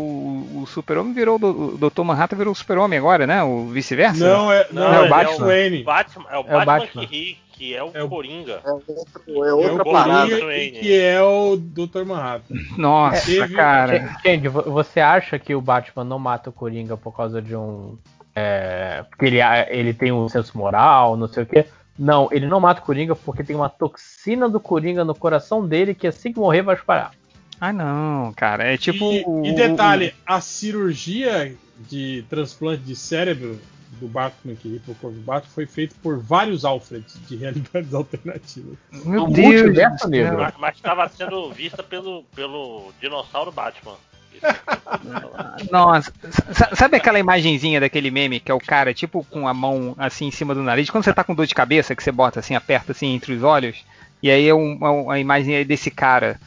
o 0.56 0.66
Super-Homem 0.68 1.12
virou. 1.12 1.36
O 1.36 1.78
Dr. 1.78 2.02
Manhattan 2.04 2.38
virou 2.38 2.54
o 2.54 2.56
Super-Homem 2.56 2.98
agora, 2.98 3.28
né? 3.28 3.44
O 3.44 3.66
vice-versa? 3.66 4.26
Não, 4.26 4.50
é, 4.50 4.66
não, 4.72 4.94
é 4.94 5.02
o 5.02 5.06
é 5.06 5.10
Batman. 5.10 5.44
o 5.44 5.48
Wayne. 5.48 5.84
Batman, 5.84 6.26
é 6.32 6.38
o 6.38 6.40
É 6.40 6.40
o 6.40 6.44
Batman, 6.46 6.66
Batman. 6.66 7.06
que 7.08 7.14
ri, 7.14 7.38
que 7.58 7.76
é 7.76 7.84
o 7.84 8.08
Coringa. 8.10 8.62
É, 8.64 8.72
outro, 8.72 9.22
é 9.28 9.50
É 9.50 9.54
outra 9.54 9.82
o 9.82 9.92
parada. 9.92 10.30
Coringa 10.30 10.58
e 10.58 10.72
que 10.72 11.00
é 11.00 11.22
o 11.22 11.58
Dr. 11.58 12.04
Manhattan. 12.06 12.54
Nossa, 12.78 13.26
Teve- 13.26 13.56
cara. 13.56 14.18
Gente, 14.24 14.48
vo- 14.48 14.62
você 14.64 15.00
acha 15.00 15.40
que 15.40 15.56
o 15.56 15.62
Batman 15.62 16.04
não 16.04 16.20
mata 16.20 16.50
o 16.50 16.54
Coringa 16.54 16.96
por 16.96 17.16
causa 17.16 17.42
de 17.42 17.56
um. 17.56 17.98
É, 18.36 19.04
porque 19.10 19.26
ele, 19.26 19.40
ele 19.70 19.94
tem 19.94 20.12
um 20.12 20.30
senso 20.30 20.56
moral, 20.56 21.18
não 21.18 21.28
sei 21.28 21.42
o 21.44 21.46
quê? 21.48 21.66
Não, 21.98 22.30
ele 22.32 22.46
não 22.46 22.60
mata 22.60 22.80
o 22.80 22.84
Coringa 22.86 23.16
porque 23.16 23.44
tem 23.44 23.56
uma 23.56 23.70
toxina 23.70 24.48
do 24.48 24.60
Coringa 24.60 25.04
no 25.04 25.16
coração 25.16 25.66
dele 25.68 25.96
que 25.96 26.06
assim 26.06 26.32
que 26.32 26.40
morrer 26.40 26.62
vai 26.62 26.76
espalhar. 26.76 27.12
Ah, 27.60 27.74
não, 27.74 28.32
cara. 28.36 28.66
É 28.72 28.78
tipo. 28.78 29.12
E, 29.12 29.24
o- 29.26 29.44
e 29.44 29.52
detalhe, 29.54 30.14
a 30.24 30.40
cirurgia 30.40 31.56
de 31.90 32.24
transplante 32.30 32.84
de 32.84 32.96
cérebro 32.96 33.60
do 34.00 34.08
Batman 34.08 34.56
que 34.56 34.80
corpo 34.86 35.10
do 35.12 35.22
Batman 35.22 35.52
foi 35.54 35.66
feita 35.66 35.96
por 36.04 36.20
vários 36.20 36.66
Alfreds 36.66 37.18
de 37.28 37.36
realidades 37.36 37.94
alternativas. 37.96 38.78
Meu 39.06 39.24
Um 39.26 39.32
Deus 39.32 39.74
negro. 40.08 40.38
céu. 40.40 40.54
Mas- 40.60 40.76
estava 40.76 41.08
sendo 41.10 41.50
vista 41.52 41.82
pelo, 41.82 42.24
pelo 42.36 42.92
dinossauro 43.02 43.52
Batman. 43.52 43.96
Nossa, 45.72 46.12
sa- 46.54 46.70
sabe 46.76 46.98
aquela 46.98 47.20
imagenzinha 47.20 47.80
daquele 47.80 48.12
meme 48.12 48.40
que 48.40 48.52
é 48.52 48.54
o 48.54 48.60
cara, 48.60 48.94
tipo, 48.94 49.24
com 49.30 49.48
a 49.48 49.54
mão 49.54 49.96
assim 49.98 50.28
em 50.28 50.32
cima 50.32 50.54
do 50.54 50.62
nariz? 50.64 50.90
Quando 50.90 51.04
você 51.04 51.14
tá 51.14 51.24
com 51.24 51.34
dor 51.36 51.46
de 51.48 51.56
cabeça, 51.56 51.96
que 51.96 52.04
você 52.04 52.12
bota 52.12 52.40
assim, 52.40 52.56
aperta 52.56 52.92
assim 52.92 53.14
entre 53.16 53.34
os 53.34 53.44
olhos, 53.44 53.84
e 54.22 54.30
aí 54.30 54.48
é 54.48 54.54
uma, 54.54 54.92
uma 54.92 55.20
imagem 55.20 55.56
aí 55.56 55.66
desse 55.66 55.90
cara. 55.92 56.40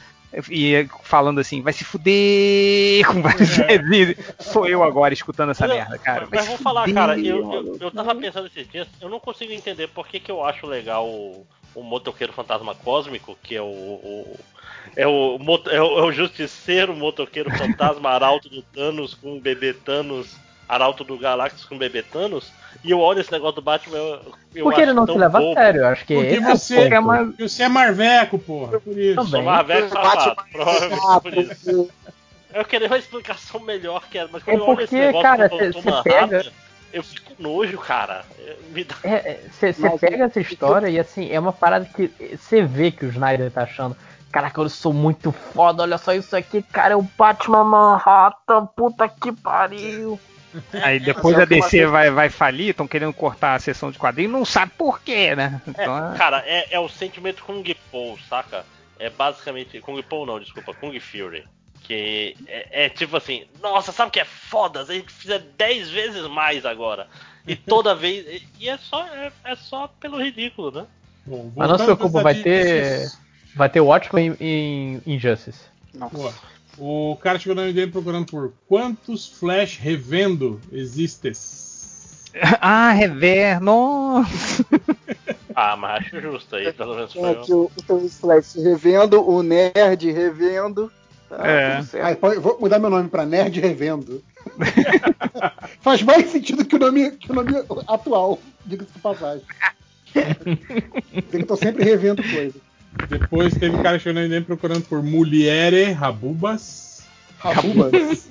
E 0.49 0.75
é 0.75 0.89
falando 1.03 1.41
assim, 1.41 1.61
vai 1.61 1.73
se 1.73 1.85
fuder 1.85 3.05
com 3.11 3.21
vários 3.23 3.57
dedos. 3.57 4.17
Sou 4.39 4.67
eu 4.67 4.83
agora 4.83 5.13
escutando 5.13 5.51
essa 5.51 5.67
Não, 5.67 5.75
merda, 5.75 5.99
cara. 5.99 6.29
Mas 6.31 6.43
se 6.43 6.49
vou 6.49 6.59
falar, 6.59 6.83
fuder, 6.83 6.95
cara, 6.95 7.19
eu, 7.19 7.53
eu, 7.53 7.79
eu 7.81 7.91
tava 7.91 8.15
pensando 8.15 8.47
esses 8.47 8.69
dias, 8.71 8.87
eu 9.01 9.09
não 9.09 9.19
consigo 9.19 9.53
entender 9.53 9.89
por 9.89 10.07
que, 10.07 10.21
que 10.21 10.31
eu 10.31 10.45
acho 10.45 10.67
legal 10.67 11.09
o, 11.09 11.47
o 11.75 11.83
motoqueiro 11.83 12.33
fantasma 12.33 12.75
cósmico, 12.75 13.37
que 13.43 13.57
é 13.57 13.63
o. 13.63 13.65
o- 13.67 14.37
é, 14.97 15.07
o, 15.07 15.37
é, 15.69 15.81
o, 15.83 15.99
é 15.99 16.03
o 16.03 16.13
justiceiro 16.13 16.95
motoqueiro 16.97 17.51
fantasma 17.51 18.09
arauto 18.11 18.49
do 18.49 18.63
Thanos 18.63 19.15
com 19.15 19.37
o 19.37 19.41
bebê 19.41 19.75
Thanos, 19.75 20.37
arauto 20.74 21.03
do 21.04 21.19
Galactus 21.19 21.65
com 21.65 21.74
o 21.74 21.78
bebê 21.78 22.03
Thanos, 22.03 22.53
e 22.85 22.90
eu 22.92 23.01
olho 23.01 23.20
esse 23.20 23.33
negócio 23.33 23.56
do 23.56 23.62
Batman, 23.62 23.97
eu, 23.99 24.20
eu 24.54 24.65
Porque 24.65 24.81
ele 24.81 24.92
não 24.92 25.04
tão 25.04 25.17
se 25.17 25.20
leva 25.20 25.38
a 25.38 25.40
bobo. 25.40 25.54
sério, 25.54 25.81
eu 25.83 25.86
acho 25.88 26.04
que 26.06 26.15
Porque 26.15 26.35
é 26.35 26.40
você, 26.40 26.90
porque 26.90 27.49
você 27.49 27.62
é 27.65 27.69
marveco, 27.69 28.38
porra. 28.38 28.81
Por 28.81 28.99
isso. 28.99 29.24
Sou 29.26 29.42
Marveco 29.42 29.88
safado, 29.88 30.42
provavelmente 30.53 31.20
por 31.22 31.35
isso. 31.36 31.90
Eu 32.53 32.65
queria 32.65 32.86
uma 32.88 32.99
explicação 32.99 33.60
melhor 33.60 34.03
que 34.10 34.19
era, 34.19 34.28
mas 34.33 34.42
quando 34.42 34.56
É 34.56 34.60
eu 34.60 34.67
olho 34.67 34.81
esse 34.81 34.88
porque, 34.88 35.06
negócio 35.06 35.22
cara, 35.22 35.49
do 35.49 36.03
pega- 36.03 36.53
eu 36.92 37.03
fico 37.04 37.35
com 37.36 37.42
nojo, 37.42 37.78
cara. 37.78 38.24
É, 38.40 38.56
Me 38.72 38.83
dá... 38.85 38.97
Você 39.53 39.74
Mas- 39.78 40.01
pega 40.01 40.24
essa 40.24 40.40
história 40.40 40.88
e 40.88 40.99
assim, 40.99 41.31
é 41.31 41.38
uma 41.38 41.53
parada 41.53 41.85
que 41.85 42.10
você 42.36 42.62
vê 42.62 42.90
que 42.90 43.04
o 43.06 43.08
Snyder 43.10 43.51
tá 43.51 43.62
achando. 43.62 43.97
Caraca, 44.33 44.60
eu 44.60 44.69
sou 44.69 44.92
muito 44.92 45.31
foda, 45.33 45.83
olha 45.83 45.99
só 45.99 46.12
isso 46.12 46.36
aqui, 46.36 46.62
cara, 46.62 46.94
é 46.94 46.97
o 46.97 47.03
Batman 47.03 47.65
Manhattan, 47.65 48.67
puta 48.67 49.08
que 49.08 49.33
pariu. 49.33 50.19
Aí 50.83 50.99
depois 51.00 51.38
a 51.38 51.44
DC 51.44 51.86
vai, 51.86 52.10
vai 52.10 52.28
falir, 52.28 52.70
estão 52.70 52.86
querendo 52.88 53.12
cortar 53.12 53.54
a 53.54 53.58
sessão 53.58 53.90
de 53.90 53.99
quadrinhos, 53.99 54.33
não 54.33 54.44
sabe 54.44 54.72
por 54.76 55.00
quê, 55.00 55.34
né? 55.34 55.60
Então, 55.66 56.12
É, 56.12 56.16
cara, 56.16 56.42
é, 56.47 56.74
é 56.74 56.81
o 56.81 56.88
sentimento 56.88 57.42
Kung 57.44 57.62
Po, 57.90 58.18
saca? 58.28 58.65
É 58.99 59.08
basicamente. 59.08 59.81
Kung 59.81 60.00
Po 60.02 60.26
não, 60.26 60.38
desculpa, 60.38 60.74
Kung 60.74 60.99
Fury. 61.00 61.44
Que 61.83 62.36
é, 62.47 62.84
é 62.84 62.88
tipo 62.88 63.16
assim, 63.16 63.47
nossa, 63.60 63.90
sabe 63.90 64.08
o 64.08 64.12
que 64.12 64.20
é 64.20 64.24
foda? 64.24 64.84
Se 64.84 64.92
a 64.92 64.94
gente 64.94 65.12
fizer 65.12 65.38
10 65.38 65.90
vezes 65.90 66.26
mais 66.28 66.66
agora. 66.66 67.08
E 67.47 67.56
toda 67.56 67.94
vez. 67.94 68.42
e- 68.58 68.68
é 68.68 68.76
só, 68.76 69.06
é, 69.06 69.33
é 69.44 69.56
só 69.56 69.88
pelo 69.88 70.22
ridículo, 70.22 70.70
né? 70.70 70.86
Bom, 71.24 71.50
Mas 71.56 71.68
não 71.68 71.78
se 71.78 71.84
preocupa, 71.84 72.22
vai 72.22 72.34
ter. 72.34 73.10
Vai 73.54 73.68
ter 73.68 73.81
Watchmen 73.81 74.36
em 74.38 75.02
Injustice. 75.06 75.65
Boa. 76.12 76.33
O 76.78 77.17
cara 77.20 77.38
chegou 77.38 77.54
na 77.54 77.69
MDM 77.69 77.90
procurando 77.90 78.26
por 78.26 78.53
quantos 78.69 79.28
Flash 79.28 79.76
revendo 79.78 80.60
existes? 80.72 82.31
ah, 82.60 82.92
rever, 82.92 83.60
nossa. 83.60 84.65
Ah, 85.53 85.76
mas 85.76 86.06
acho 86.06 86.20
justo 86.20 86.54
aí, 86.56 86.72
pelo 86.72 86.94
menos 86.94 87.12
foi 87.12 87.28
É, 87.33 87.35
que 87.35 87.53
o, 87.53 87.70
o 87.88 88.08
Flex 88.08 88.54
revendo, 88.54 89.28
o 89.28 89.42
Nerd 89.42 90.10
revendo. 90.10 90.90
Tá 91.28 91.47
É. 91.47 92.15
pode- 92.15 92.38
vou 92.38 92.58
mudar 92.60 92.78
meu 92.78 92.88
nome 92.88 93.08
pra 93.08 93.26
Nerd 93.26 93.60
Revendo. 93.60 94.22
Faz 95.83 96.03
mais 96.03 96.31
sentido 96.31 96.65
que 96.65 96.76
o 96.76 96.78
nome, 96.78 97.10
que 97.12 97.31
o 97.31 97.35
nome 97.35 97.53
atual, 97.86 98.38
diga-se 98.65 98.92
de 98.92 98.99
passagem. 99.01 99.44
Eu 101.33 101.47
tô 101.47 101.56
sempre 101.56 101.85
revendo 101.85 102.22
coisa. 102.22 102.54
Depois 103.08 103.55
teve 103.55 103.83
cara 103.83 103.99
chegando 103.99 104.23
na 104.23 104.28
MDM 104.28 104.44
procurando 104.44 104.85
por 104.85 105.03
Mulhere 105.03 105.92
Rabubas. 105.92 107.06
Rabubas? 107.39 108.28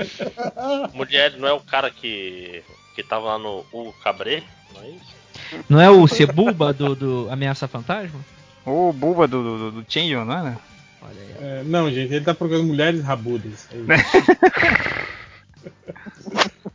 Mulher 0.94 1.36
não 1.38 1.48
é 1.48 1.52
o 1.52 1.60
cara 1.60 1.90
que. 1.90 2.62
que 2.94 3.02
tava 3.02 3.26
lá 3.26 3.38
no 3.38 3.64
Hugo 3.72 3.94
Cabré, 4.02 4.42
não 4.74 4.82
é 4.82 4.90
isso? 4.90 5.20
Não 5.68 5.80
é 5.80 5.90
o 5.90 6.06
Cebuba 6.06 6.72
do, 6.72 6.94
do 6.94 7.28
Ameaça 7.30 7.66
Fantasma? 7.66 8.20
O 8.64 8.92
Buba 8.92 9.26
do, 9.26 9.42
do, 9.42 9.82
do 9.82 9.86
não 10.24 10.38
é? 10.38 10.42
né? 10.42 10.58
Olha 11.02 11.20
aí. 11.20 11.34
É, 11.40 11.62
não, 11.64 11.90
gente, 11.90 12.12
ele 12.12 12.24
tá 12.24 12.34
procurando 12.34 12.64
mulheres 12.64 13.02
rabudas. 13.02 13.68
É. 13.72 13.76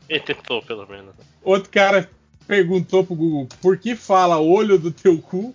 Ele 0.07 0.19
tentou, 0.19 0.61
pelo 0.61 0.87
menos. 0.87 1.13
Outro 1.43 1.69
cara 1.71 2.09
perguntou 2.47 3.03
pro 3.03 3.15
Google 3.15 3.47
por 3.61 3.77
que 3.77 3.95
fala 3.95 4.39
olho 4.39 4.77
do 4.77 4.91
teu 4.91 5.19
cu? 5.19 5.53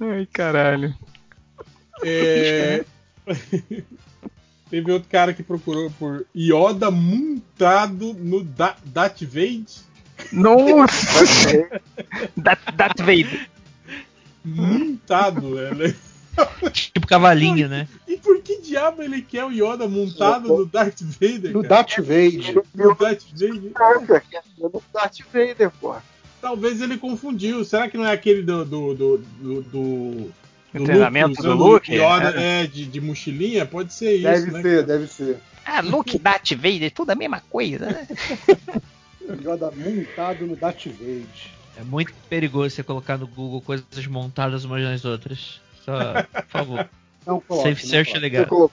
Ai, 0.00 0.26
caralho. 0.32 0.94
É... 2.04 2.84
Teve 4.70 4.90
outro 4.90 5.08
cara 5.10 5.34
que 5.34 5.42
procurou 5.42 5.90
por 5.98 6.24
Yoda 6.34 6.90
montado 6.90 8.14
no 8.14 8.42
da 8.42 8.74
Darth 8.86 9.22
Vader. 9.22 9.66
Nossa! 10.32 11.68
Darth 12.36 12.72
Darth 12.74 12.98
Vader. 13.00 13.48
Montado, 14.44 15.50
né? 15.74 15.94
Tipo 16.72 17.06
cavalinho, 17.06 17.68
né? 17.68 17.86
E 18.06 18.16
por 18.16 18.40
que 18.40 18.60
diabo 18.60 19.02
ele 19.02 19.22
quer 19.22 19.44
o 19.44 19.50
Yoda 19.50 19.86
montado 19.88 20.48
no 20.48 20.64
Darth 20.66 21.00
Vader? 21.02 21.52
No? 21.52 21.62
Darth 21.62 21.98
Vader. 21.98 22.62
No 22.74 22.94
Darth 22.94 23.24
Vader? 23.32 24.22
Que 24.28 24.36
é 24.36 24.42
do 24.68 24.82
Darth 24.92 25.18
Vader, 25.32 25.70
porra. 25.80 26.02
Talvez 26.40 26.80
ele 26.80 26.96
confundiu. 26.96 27.64
Será 27.64 27.88
que 27.88 27.96
não 27.96 28.04
é 28.06 28.12
aquele 28.12 28.42
do. 28.42 28.64
do, 28.64 28.94
do, 28.94 29.18
do, 29.40 29.62
do 29.62 30.84
treinamento 30.84 31.40
do 31.42 31.54
Luke? 31.54 31.92
Yoda, 31.92 32.34
É. 32.36 32.62
é, 32.62 32.66
de, 32.66 32.86
de 32.86 33.00
mochilinha? 33.00 33.64
Pode 33.66 33.92
ser 33.92 34.14
isso, 34.14 34.24
Deve 34.24 34.50
né? 34.50 34.62
ser, 34.62 34.82
deve 34.84 35.06
ser. 35.06 35.38
Ah, 35.64 35.80
Luke, 35.80 36.18
Darth 36.18 36.50
Vader, 36.52 36.90
tudo 36.90 37.10
a 37.10 37.14
mesma 37.14 37.40
coisa, 37.48 37.86
né? 37.86 38.08
Yoda 39.40 39.70
montado 39.70 40.46
no 40.46 40.56
Darth 40.56 40.86
Vader. 40.86 41.22
É 41.76 41.84
muito 41.84 42.12
perigoso 42.28 42.74
você 42.74 42.82
colocar 42.82 43.16
no 43.16 43.26
Google 43.26 43.60
coisas 43.60 44.06
montadas 44.06 44.64
umas 44.64 44.82
nas 44.82 45.04
outras. 45.04 45.60
Só, 45.84 46.22
por 46.22 46.48
favor. 46.48 46.88
Não 47.26 47.40
coloque, 47.40 47.68
Safe 47.68 47.82
não 47.82 47.90
search 47.90 48.16
é 48.16 48.18
legal. 48.18 48.42
Você 48.42 48.48
colocou? 48.48 48.72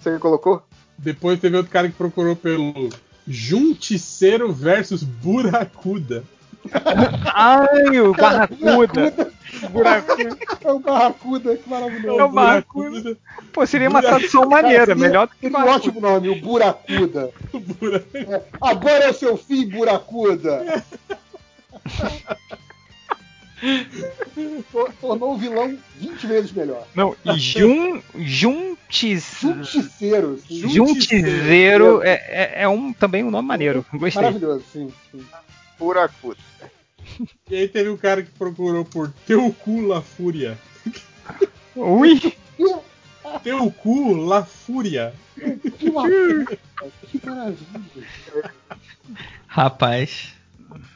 Você 0.00 0.18
colocou? 0.18 0.62
Depois 0.98 1.40
teve 1.40 1.56
outro 1.56 1.72
cara 1.72 1.88
que 1.88 1.94
procurou 1.94 2.36
pelo 2.36 2.90
Junticeiro 3.26 4.52
versus 4.52 5.02
Buracuda. 5.02 6.24
Ai, 7.34 8.00
o 8.00 8.12
Barracuda. 8.12 9.28
Buracuda. 9.70 10.38
É 10.64 10.72
o 10.72 10.78
Barracuda, 10.78 11.56
que 11.56 11.68
maravilhoso. 11.68 12.20
É 12.20 12.24
o 12.24 12.28
Barracuda. 12.28 13.16
Pô, 13.52 13.66
seria 13.66 13.88
uma 13.88 14.00
tradução 14.00 14.48
maneira, 14.48 14.86
Cara, 14.86 14.98
melhor 14.98 15.26
do 15.26 15.34
que 15.34 15.48
um 15.48 15.68
ótimo 15.68 16.00
nome, 16.00 16.28
o 16.28 16.40
Buracuda. 16.40 17.32
É, 18.14 18.42
agora 18.60 19.04
é 19.04 19.10
o 19.10 19.14
seu 19.14 19.36
fim, 19.36 19.68
Buracuda. 19.68 20.84
Tor- 24.72 24.92
Tornou 25.00 25.34
o 25.34 25.38
vilão 25.38 25.78
20 25.98 26.26
vezes 26.26 26.52
melhor. 26.52 26.86
Não, 26.94 27.16
e 27.24 27.38
jun, 27.38 28.02
juntis, 28.16 29.38
Justiceiro. 29.40 30.38
sim. 30.48 30.68
Juntizeiro 30.68 32.02
é, 32.02 32.12
é, 32.12 32.62
é 32.62 32.68
um, 32.68 32.92
também 32.92 33.22
um 33.22 33.30
nome 33.30 33.46
maneiro. 33.46 33.84
Gostei. 33.92 34.20
Maravilhoso, 34.22 34.64
sim. 34.72 34.92
sim. 35.10 35.24
Buracuda. 35.78 36.38
E 37.50 37.56
aí 37.56 37.68
teve 37.68 37.90
um 37.90 37.96
cara 37.96 38.22
que 38.22 38.30
procurou 38.30 38.84
por 38.84 39.12
Teu 39.26 39.52
cu 39.52 39.80
La 39.82 40.00
Fúria. 40.00 40.56
Ui! 41.76 42.18
Teu 43.44 43.70
cu 43.70 44.14
La 44.14 44.44
Fúria. 44.44 45.12
Que 45.78 45.90
maravilha. 45.90 46.58
Que 47.10 47.26
maravilha. 47.26 48.52
Rapaz. 49.46 50.32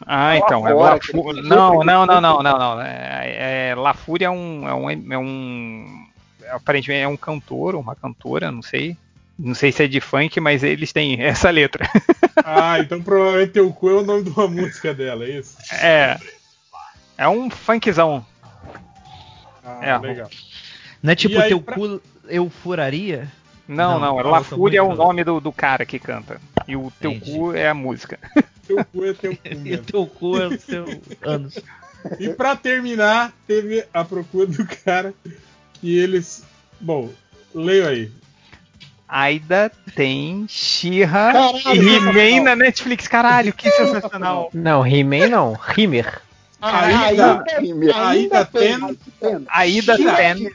Ah, 0.07 0.37
então. 0.37 0.67
É 0.67 0.73
fora, 0.73 0.95
La 0.95 1.01
Fu- 1.01 1.33
Não, 1.43 1.85
não, 1.85 2.07
não, 2.07 2.21
não, 2.21 2.43
não, 2.43 2.59
não. 2.59 2.81
É, 2.83 3.71
é, 3.71 3.75
La 3.75 3.95
Fúria 3.95 4.27
é 4.27 4.31
um, 4.31 4.69
é 4.69 4.75
um. 4.75 5.13
É 5.13 5.19
um. 5.19 6.07
Aparentemente 6.51 7.03
é 7.03 7.09
um 7.09 7.17
cantor, 7.17 7.75
uma 7.75 7.95
cantora, 7.95 8.51
não 8.53 8.63
sei. 8.63 8.97
Não 9.39 9.55
sei 9.55 9.71
se 9.71 9.85
é 9.85 9.87
de 9.89 10.01
funk, 10.01 10.41
mas 10.41 10.63
eles 10.63 10.93
têm 10.93 11.21
essa 11.23 11.51
letra. 11.51 11.89
Ah, 12.45 12.79
então 12.79 13.03
provavelmente 13.03 13.53
Teu 13.53 13.71
cu 13.73 13.91
é 13.91 13.95
o 13.95 14.03
nome 14.05 14.23
de 14.23 14.31
uma 14.31 14.49
música 14.49 14.95
dela, 14.95 15.25
é 15.25 15.31
isso? 15.39 15.57
É. 15.83 16.19
É 17.19 17.29
um 17.29 17.51
funkzão. 17.51 18.25
Ah, 19.65 19.79
É. 19.83 19.99
legal. 19.99 20.31
Não 21.03 21.13
é 21.13 21.15
tipo 21.15 21.39
aí, 21.39 21.49
teu 21.49 21.61
pra- 21.61 21.75
cu 21.75 22.01
eu 22.29 22.49
furaria? 22.49 23.31
Não, 23.69 23.99
não, 23.99 24.17
Não, 24.19 24.31
La 24.31 24.39
eu 24.39 24.45
tô 24.45 24.57
Fúria 24.57 24.79
é 24.79 24.83
o 24.83 24.95
nome 24.95 25.25
do, 25.25 25.41
do 25.41 25.53
cara 25.53 25.85
que 25.85 25.99
canta. 25.99 26.41
E 26.69 26.77
o 26.77 26.91
teu 27.01 27.11
Entendi. 27.13 27.33
cu 27.33 27.53
é 27.53 27.69
a 27.69 27.75
música. 27.75 28.19
Teu 28.67 28.85
cu 28.85 29.05
é 29.05 29.13
teu 29.15 29.37
cu 29.37 29.41
E 29.65 29.77
teu 29.79 30.07
cu 30.07 30.39
é 30.39 30.47
o 30.47 30.61
seu 30.61 30.85
anos. 31.23 31.59
E 32.19 32.29
pra 32.29 32.55
terminar, 32.55 33.33
teve 33.47 33.85
a 33.93 34.05
procura 34.05 34.47
do 34.47 34.67
cara 34.85 35.13
que 35.75 35.97
eles. 35.99 36.45
Bom, 36.81 37.11
leio 37.55 37.89
aí. 37.89 38.11
Aida 39.09 39.71
tem 39.95 40.47
Caralho, 41.11 41.59
e 41.59 41.79
He-Man 41.79 42.43
na 42.43 42.57
Netflix. 42.57 43.07
Caralho, 43.07 43.53
que 43.53 43.71
sensacional. 43.71 44.51
Não, 44.53 44.85
He-Man 44.85 45.29
não, 45.29 45.59
Himer. 45.77 46.21
Ainda, 46.61 47.45
Ainda, 47.59 48.09
ainda 48.09 48.45
tem 48.45 48.79
tem. 49.21 49.47
Aida 49.49 49.97
tem. 49.97 50.53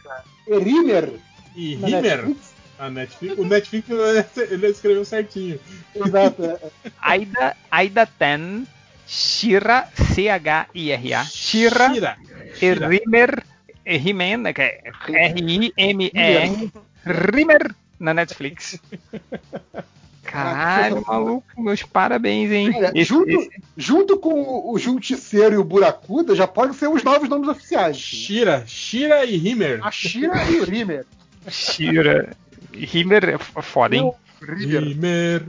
Rimmer. 0.60 1.14
e 1.56 1.76
na 1.78 1.88
Himer. 1.88 2.36
A 2.82 2.90
Netflix, 2.90 3.38
o 3.38 3.46
Netflix 3.46 3.88
ele 4.50 4.68
escreveu 4.68 5.06
certinho. 5.06 5.60
Exato. 5.96 6.44
é. 6.44 6.58
Aida, 7.00 7.56
Aida 7.70 8.08
tem 8.08 8.68
Shira, 9.06 9.88
C-H-I-R-A. 10.16 11.24
Shira 11.26 12.18
Shira. 12.56 12.88
e 12.92 12.98
Rimmer, 12.98 13.44
e 13.86 13.96
He-Man, 14.10 14.38
né, 14.38 14.54
que 14.54 14.62
é 14.64 14.82
R-I-M-E-R. 15.08 16.72
Rimmer 17.06 17.76
na 18.00 18.16
Netflix. 18.16 18.80
Caralho, 20.24 21.04
maluco, 21.06 21.62
meus 21.62 21.84
parabéns, 21.84 22.52
hein? 22.52 22.74
Olha, 22.76 22.92
Esse- 22.96 23.04
junto, 23.10 23.30
esse- 23.30 23.50
junto 23.78 24.18
com 24.18 24.72
o 24.72 24.80
Junticeiro 24.80 25.56
e 25.56 25.58
o 25.58 25.64
Buracuda, 25.64 26.34
já 26.36 26.48
podem 26.48 26.74
ser 26.74 26.88
os 26.88 27.04
novos 27.04 27.28
nomes 27.30 27.48
oficiais. 27.50 27.98
Shira, 27.98 28.64
Shira 28.66 29.26
e 29.26 29.36
Himer. 29.36 29.86
A 29.86 29.92
Shira 29.92 30.34
e 30.50 30.62
o 30.62 30.64
Rimmer. 30.64 31.06
Shira. 31.50 32.36
Rimmer 32.74 33.30
é 33.30 33.38
foda, 33.38 33.96
hein? 33.96 34.14
Himer. 34.42 35.44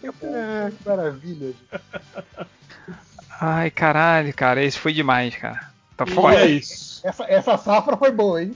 Que 0.00 0.86
maravilha. 0.86 1.54
Ai, 3.40 3.70
caralho, 3.70 4.32
cara, 4.34 4.62
esse 4.62 4.78
foi 4.78 4.92
demais, 4.92 5.34
cara. 5.34 5.72
Tá 5.96 6.06
foda. 6.06 6.36
é 6.36 6.46
isso. 6.46 7.00
Essa, 7.04 7.24
essa 7.24 7.58
safra 7.58 7.96
foi 7.96 8.12
boa, 8.12 8.42
hein? 8.42 8.54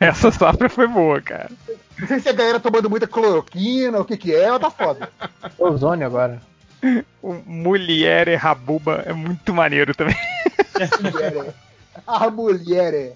Essa 0.00 0.30
safra 0.32 0.68
foi 0.68 0.88
boa, 0.88 1.20
cara. 1.20 1.50
Não 1.98 2.08
sei 2.08 2.20
se 2.20 2.28
a 2.28 2.32
galera 2.32 2.58
tomando 2.58 2.88
muita 2.88 3.06
cloroquina, 3.06 4.00
o 4.00 4.04
que 4.04 4.16
que 4.16 4.34
é, 4.34 4.50
mas 4.50 4.60
tá 4.60 4.70
foda. 4.70 5.10
Ozônio 5.58 6.06
agora. 6.06 6.40
O 7.20 7.34
Mulher 7.46 8.28
e 8.28 8.34
Rabuba 8.34 9.04
é 9.06 9.12
muito 9.12 9.52
maneiro 9.52 9.94
também. 9.94 10.16
Mulher, 11.00 11.36
é. 11.36 11.54
A 12.06 12.30
mulher 12.30 12.94
é. 12.94 13.12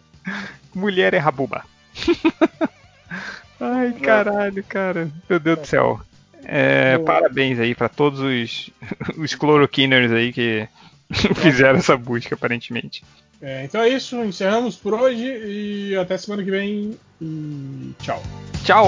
Mulher 0.76 1.14
é 1.14 1.18
rabuba. 1.18 1.64
Ai, 3.58 3.94
caralho, 3.94 4.62
cara. 4.62 5.10
Meu 5.26 5.40
Deus 5.40 5.60
do 5.60 5.66
céu. 5.66 5.98
É, 6.44 6.98
parabéns 6.98 7.58
aí 7.58 7.74
pra 7.74 7.88
todos 7.88 8.20
os, 8.20 8.70
os 9.16 9.34
cloroquiners 9.34 10.12
aí 10.12 10.34
que 10.34 10.68
fizeram 11.40 11.78
essa 11.78 11.96
busca, 11.96 12.34
aparentemente. 12.34 13.02
É, 13.40 13.64
então 13.64 13.80
é 13.80 13.88
isso, 13.88 14.22
encerramos 14.22 14.76
por 14.76 14.92
hoje 14.92 15.24
e 15.24 15.96
até 15.96 16.18
semana 16.18 16.44
que 16.44 16.50
vem. 16.50 16.98
E 17.22 17.94
tchau. 17.98 18.22
Tchau. 18.62 18.86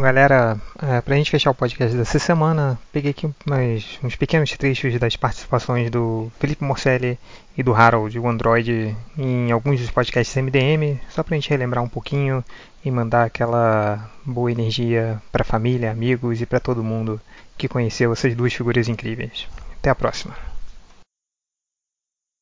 Bom, 0.00 0.04
galera, 0.04 0.58
é, 0.80 0.98
pra 1.02 1.14
gente 1.14 1.30
fechar 1.30 1.50
o 1.50 1.54
podcast 1.54 1.94
dessa 1.94 2.18
semana, 2.18 2.78
peguei 2.90 3.10
aqui 3.10 3.30
umas, 3.46 3.98
uns 4.02 4.16
pequenos 4.16 4.50
trechos 4.56 4.98
das 4.98 5.14
participações 5.14 5.90
do 5.90 6.32
Felipe 6.40 6.64
Morcelli 6.64 7.18
e 7.54 7.62
do 7.62 7.74
Harold, 7.74 8.18
o 8.18 8.26
Android, 8.26 8.96
em 9.18 9.52
alguns 9.52 9.78
dos 9.78 9.90
podcasts 9.90 10.34
MDM, 10.34 10.98
só 11.10 11.22
pra 11.22 11.34
gente 11.34 11.50
relembrar 11.50 11.84
um 11.84 11.88
pouquinho 11.88 12.42
e 12.82 12.90
mandar 12.90 13.24
aquela 13.24 14.10
boa 14.24 14.50
energia 14.50 15.20
pra 15.30 15.44
família, 15.44 15.90
amigos 15.90 16.40
e 16.40 16.46
pra 16.46 16.60
todo 16.60 16.82
mundo 16.82 17.20
que 17.58 17.68
conheceu 17.68 18.10
essas 18.10 18.34
duas 18.34 18.54
figuras 18.54 18.88
incríveis. 18.88 19.46
Até 19.80 19.90
a 19.90 19.94
próxima. 19.94 20.34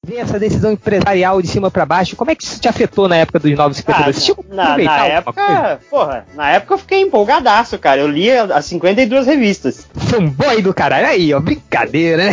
Ver 0.07 0.19
essa 0.19 0.39
decisão 0.39 0.71
empresarial 0.71 1.43
de 1.43 1.49
cima 1.49 1.73
pra 1.73 1.85
baixo, 1.85 2.15
como 2.15 2.31
é 2.31 2.35
que 2.37 2.45
isso 2.45 2.61
te 2.61 2.69
afetou 2.69 3.09
na 3.09 3.17
época 3.17 3.41
dos 3.41 3.51
952? 3.51 4.15
Você 4.17 4.27
chegou 4.27 4.45
a 4.49 4.53
Ah, 4.53 4.55
Na, 4.55 4.65
na 4.65 4.93
alguma 4.93 5.07
época, 5.07 5.81
porra, 5.91 6.27
na 6.37 6.51
época 6.51 6.75
eu 6.75 6.79
fiquei 6.79 7.01
empolgadaço, 7.03 7.77
cara. 7.81 8.01
Eu 8.01 8.07
li 8.07 8.31
as 8.31 8.65
52 8.67 9.27
revistas. 9.27 9.89
Fanboy 9.97 10.63
do 10.63 10.73
caralho, 10.73 11.09
aí, 11.09 11.35
ó, 11.35 11.41
brincadeira, 11.41 12.27
né? 12.27 12.33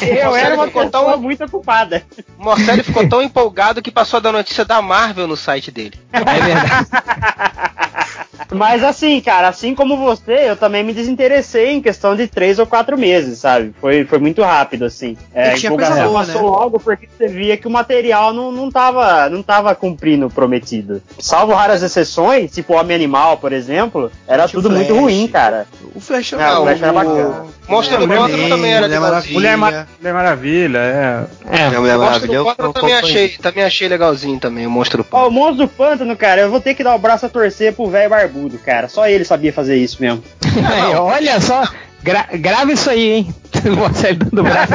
Eu 0.00 0.34
era 0.34 0.54
uma 0.54 0.66
pessoa 0.66 1.18
muito 1.18 1.44
ocupada. 1.44 2.02
O 2.38 2.44
Morcelli 2.44 2.82
ficou 2.82 3.06
tão 3.06 3.22
empolgado 3.22 3.82
que 3.82 3.90
passou 3.90 4.16
a 4.16 4.20
dar 4.20 4.32
notícia 4.32 4.64
da 4.64 4.80
Marvel 4.80 5.28
no 5.28 5.36
site 5.36 5.70
dele. 5.70 6.00
É 6.10 6.24
verdade. 6.24 6.86
Mas 8.52 8.82
assim, 8.84 9.20
cara, 9.20 9.48
assim 9.48 9.74
como 9.74 9.96
você, 9.96 10.48
eu 10.50 10.56
também 10.56 10.82
me 10.82 10.92
desinteressei 10.92 11.72
em 11.72 11.80
questão 11.82 12.14
de 12.16 12.26
três 12.26 12.58
ou 12.58 12.66
quatro 12.66 12.96
meses, 12.98 13.38
sabe? 13.38 13.74
Foi, 13.80 14.04
foi 14.04 14.18
muito 14.18 14.42
rápido, 14.42 14.84
assim. 14.84 15.16
É, 15.34 15.50
E 15.50 15.52
a 15.52 15.56
tinha 15.56 15.72
coisa 15.72 15.94
boa, 16.06 16.20
passou 16.24 16.42
né? 16.42 16.48
logo 16.48 16.78
porque 16.80 17.08
você 17.16 17.28
via 17.28 17.56
que 17.56 17.66
o 17.66 17.70
material 17.70 18.32
não, 18.32 18.50
não, 18.52 18.70
tava, 18.70 19.28
não 19.30 19.42
tava 19.42 19.74
cumprindo 19.74 20.26
o 20.26 20.30
prometido. 20.30 21.02
Salvo 21.18 21.52
raras 21.52 21.82
exceções, 21.82 22.50
tipo 22.52 22.74
o 22.74 22.76
Homem 22.76 22.94
Animal, 22.96 23.36
por 23.38 23.52
exemplo, 23.52 24.10
era 24.26 24.46
Tinha 24.48 24.58
o 24.58 24.62
tudo 24.62 24.74
muito 24.74 24.94
ruim, 24.94 25.26
cara. 25.28 25.66
O 25.94 26.00
Flash, 26.00 26.32
É, 26.32 26.36
o 26.58 26.62
Flash 26.62 26.82
era 26.82 26.92
bacana. 26.92 27.44
Monstro 27.68 27.98
Mulher 28.00 28.18
Quantum 28.18 28.36
Man, 28.36 28.48
também 28.48 28.72
era 28.72 28.82
Mulher. 28.86 29.00
Maravilha. 29.00 29.32
Mulher 29.34 29.56
Mulher, 29.56 29.86
Mulher 30.00 30.14
Maravilha, 30.14 30.78
é. 30.78 31.24
É, 31.50 31.70
Mulher 31.70 31.96
O 31.96 32.00
Monstro 32.00 32.04
Maravilha. 32.04 32.26
do 32.28 32.34
eu- 32.34 32.44
Pântano 32.44 32.72
também 32.72 32.94
achei, 32.94 33.28
também 33.30 33.64
achei 33.64 33.88
legalzinho 33.88 34.38
também, 34.38 34.66
o 34.66 34.70
Monstro 34.70 35.02
do 35.02 35.06
Ó, 35.12 35.28
o 35.28 35.30
monstro 35.30 35.66
do 35.66 35.68
pântano, 35.68 36.16
cara, 36.16 36.42
eu 36.42 36.50
vou 36.50 36.60
ter 36.60 36.74
que 36.74 36.84
dar 36.84 36.94
o 36.94 36.98
braço 36.98 37.24
a 37.26 37.28
torcer 37.28 37.72
pro 37.74 37.86
velho 37.86 38.10
barbudo, 38.26 38.58
cara. 38.58 38.88
Só 38.88 39.06
ele 39.06 39.24
sabia 39.24 39.52
fazer 39.52 39.76
isso 39.76 40.00
mesmo. 40.00 40.22
Aí, 40.72 40.94
olha 40.94 41.40
só, 41.40 41.62
gra 42.02 42.28
grava 42.32 42.72
isso 42.72 42.90
aí, 42.90 43.12
hein? 43.12 43.34
Você 43.52 44.14
dando 44.14 44.42
braço 44.42 44.72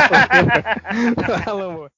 pra 1.16 1.40
Fala, 1.40 1.66
amor. 1.66 1.90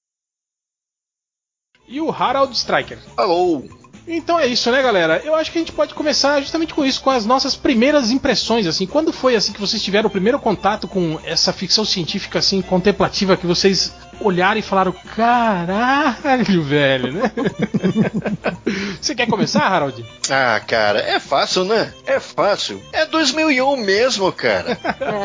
E 1.88 2.00
o 2.00 2.12
Harold 2.12 2.56
Striker. 2.56 2.98
Alô. 3.18 3.64
Então 4.08 4.40
é 4.40 4.48
isso, 4.48 4.72
né, 4.72 4.82
galera? 4.82 5.22
Eu 5.24 5.36
acho 5.36 5.52
que 5.52 5.58
a 5.58 5.62
gente 5.62 5.74
pode 5.74 5.94
começar 5.94 6.42
justamente 6.42 6.74
com 6.74 6.84
isso, 6.84 7.02
com 7.02 7.10
as 7.10 7.26
nossas 7.26 7.56
primeiras 7.56 8.12
impressões, 8.12 8.66
assim. 8.66 8.88
Quando 8.88 9.14
foi 9.14 9.36
assim 9.36 9.54
que 9.54 9.60
vocês 9.60 9.82
tiveram 9.82 10.08
o 10.08 10.12
primeiro 10.12 10.40
contato 10.40 10.88
com 10.88 11.20
essa 11.24 11.54
ficção 11.54 11.86
científica 11.86 12.40
assim 12.40 12.62
contemplativa 12.62 13.38
que 13.38 13.46
vocês 13.46 13.94
olharam 14.24 14.60
e 14.60 14.64
falaram, 14.64 14.94
caralho, 15.16 16.64
velho, 16.64 17.14
né? 17.14 17.32
Você 19.02 19.16
quer 19.16 19.28
começar, 19.28 19.64
Harold? 19.64 20.06
Ah, 20.30 20.62
cara, 20.66 21.00
é 21.00 21.20
fácil, 21.20 21.66
né? 21.66 21.94
É 22.06 22.20
fácil. 22.20 22.82
É 22.94 23.06
2001 23.06 23.78
mesmo, 23.78 24.32
cara. 24.32 24.78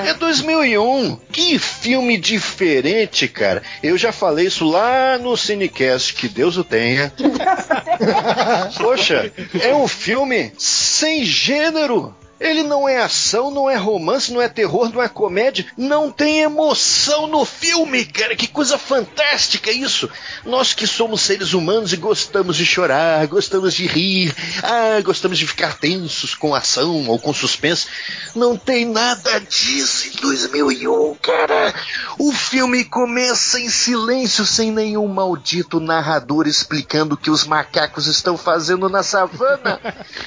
É 0.06 0.14
2001. 0.14 1.16
Que 1.30 1.58
filme 1.58 2.16
diferente, 2.16 3.28
cara. 3.28 3.62
Eu 3.82 3.96
já 3.96 4.12
falei 4.12 4.46
isso 4.46 4.64
lá 4.68 5.18
no 5.18 5.36
Cinecast, 5.36 6.14
que 6.14 6.28
Deus 6.28 6.56
o 6.56 6.64
tenha. 6.64 7.12
Poxa, 8.78 9.32
é 9.60 9.74
um 9.74 9.86
filme 9.86 10.52
sem 10.58 11.24
gênero. 11.24 12.14
Ele 12.38 12.62
não 12.62 12.86
é 12.86 12.98
ação, 12.98 13.50
não 13.50 13.68
é 13.68 13.76
romance, 13.76 14.30
não 14.32 14.42
é 14.42 14.48
terror, 14.48 14.92
não 14.92 15.02
é 15.02 15.08
comédia, 15.08 15.64
não 15.76 16.10
tem 16.10 16.40
emoção 16.40 17.26
no 17.26 17.46
filme, 17.46 18.04
cara. 18.04 18.36
Que 18.36 18.46
coisa 18.46 18.76
fantástica 18.76 19.70
isso. 19.70 20.08
Nós 20.44 20.74
que 20.74 20.86
somos 20.86 21.22
seres 21.22 21.54
humanos 21.54 21.94
e 21.94 21.96
gostamos 21.96 22.56
de 22.56 22.66
chorar, 22.66 23.26
gostamos 23.26 23.72
de 23.72 23.86
rir, 23.86 24.34
ah, 24.62 25.00
gostamos 25.02 25.38
de 25.38 25.46
ficar 25.46 25.78
tensos 25.78 26.34
com 26.34 26.54
ação 26.54 27.08
ou 27.08 27.18
com 27.18 27.32
suspense. 27.32 27.86
Não 28.34 28.54
tem 28.54 28.84
nada 28.84 29.40
disso 29.40 30.08
em 30.08 30.20
2001, 30.20 31.14
cara. 31.14 31.74
O 32.18 32.32
filme 32.32 32.84
começa 32.84 33.58
em 33.58 33.70
silêncio, 33.70 34.44
sem 34.44 34.70
nenhum 34.70 35.08
maldito 35.08 35.80
narrador 35.80 36.46
explicando 36.46 37.14
o 37.14 37.18
que 37.18 37.30
os 37.30 37.46
macacos 37.46 38.06
estão 38.06 38.36
fazendo 38.36 38.90
na 38.90 39.02
savana. 39.02 39.80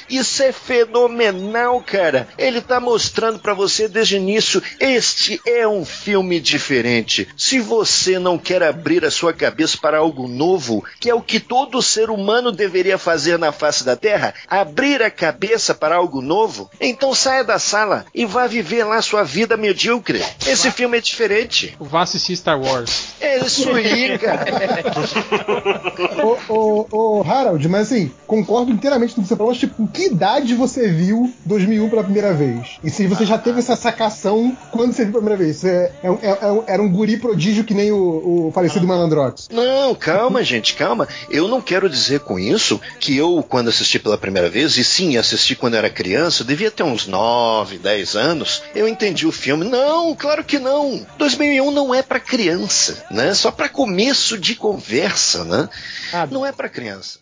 Isso 0.09 0.41
é 0.41 0.51
fenomenal, 0.51 1.83
cara. 1.83 1.98
Ele 2.37 2.61
tá 2.61 2.79
mostrando 2.79 3.39
pra 3.39 3.53
você 3.53 3.87
desde 3.87 4.15
o 4.15 4.17
início, 4.17 4.61
este 4.79 5.39
é 5.45 5.67
um 5.67 5.83
filme 5.85 6.39
diferente. 6.39 7.27
Se 7.37 7.59
você 7.59 8.17
não 8.17 8.37
quer 8.37 8.63
abrir 8.63 9.03
a 9.05 9.11
sua 9.11 9.33
cabeça 9.33 9.77
para 9.81 9.97
algo 9.97 10.27
novo, 10.27 10.83
que 10.99 11.09
é 11.09 11.13
o 11.13 11.21
que 11.21 11.39
todo 11.39 11.81
ser 11.81 12.09
humano 12.09 12.51
deveria 12.51 12.97
fazer 12.97 13.37
na 13.37 13.51
face 13.51 13.83
da 13.83 13.95
Terra, 13.95 14.33
abrir 14.47 15.01
a 15.01 15.11
cabeça 15.11 15.73
para 15.75 15.95
algo 15.95 16.21
novo, 16.21 16.69
então 16.79 17.13
saia 17.13 17.43
da 17.43 17.59
sala 17.59 18.05
e 18.13 18.25
vá 18.25 18.47
viver 18.47 18.83
lá 18.83 19.01
sua 19.01 19.23
vida 19.23 19.57
medíocre. 19.57 20.23
Esse 20.47 20.71
filme 20.71 20.97
é 20.97 21.01
diferente. 21.01 21.75
Vá 21.79 22.01
assistir 22.01 22.35
Star 22.37 22.59
Wars. 22.59 23.13
É 23.19 23.39
isso 23.45 23.69
aí, 23.71 24.17
cara. 24.17 24.45
ô, 26.23 26.53
ô, 26.53 26.87
ô, 26.91 27.23
Harold, 27.23 27.67
mas 27.67 27.91
assim, 27.91 28.11
concordo 28.25 28.71
inteiramente 28.71 29.13
com 29.13 29.21
o 29.21 29.23
que 29.23 29.29
você 29.29 29.35
falou, 29.35 29.51
mas 29.51 29.59
tipo, 29.59 29.87
que 29.87 30.05
idade 30.05 30.55
você 30.55 30.89
viu 30.89 31.31
2001 31.45 31.88
pela 31.89 32.03
primeira 32.03 32.33
vez? 32.33 32.77
E 32.83 32.89
se 32.89 33.07
você 33.07 33.25
já 33.25 33.37
teve 33.37 33.59
essa 33.59 33.75
sacação 33.75 34.55
quando 34.71 34.93
você 34.93 35.03
viu 35.03 35.13
pela 35.13 35.23
primeira 35.25 35.43
vez? 35.43 35.57
Você 35.57 35.69
é, 35.69 36.07
é- 36.21 36.37
é 36.41 36.51
um- 36.51 36.63
era 36.67 36.81
um 36.81 36.89
guri 36.91 37.17
prodígio 37.17 37.63
que 37.63 37.73
nem 37.73 37.91
o, 37.91 38.47
o 38.47 38.51
falecido 38.53 38.85
Malandrox. 38.87 39.47
Não, 39.51 39.93
calma, 39.95 40.43
gente, 40.43 40.75
calma. 40.75 41.07
Eu 41.29 41.47
não 41.47 41.61
quero 41.61 41.89
dizer 41.89 42.21
com 42.21 42.37
isso 42.39 42.79
que 42.99 43.15
eu, 43.17 43.43
quando 43.47 43.69
assisti 43.69 43.99
pela 43.99 44.17
primeira 44.17 44.49
vez, 44.49 44.77
e 44.77 44.83
sim, 44.83 45.17
assisti 45.17 45.55
quando 45.55 45.73
eu 45.73 45.79
era 45.79 45.89
criança, 45.89 46.43
devia 46.43 46.71
ter 46.71 46.83
uns 46.83 47.07
9, 47.07 47.77
10 47.77 48.15
anos, 48.15 48.61
eu 48.75 48.87
entendi 48.87 49.25
o 49.27 49.31
filme. 49.31 49.65
Não, 49.65 50.15
claro 50.15 50.43
que 50.43 50.59
não. 50.59 51.05
2001 51.17 51.71
não 51.71 51.93
é 51.93 52.01
pra 52.01 52.19
criança, 52.19 53.03
né? 53.11 53.33
Só 53.33 53.51
pra 53.51 53.69
começo 53.69 54.37
de 54.37 54.55
conversa, 54.55 55.43
né? 55.43 55.69
Não 56.31 56.45
é 56.45 56.51
pra 56.51 56.69
criança. 56.69 57.19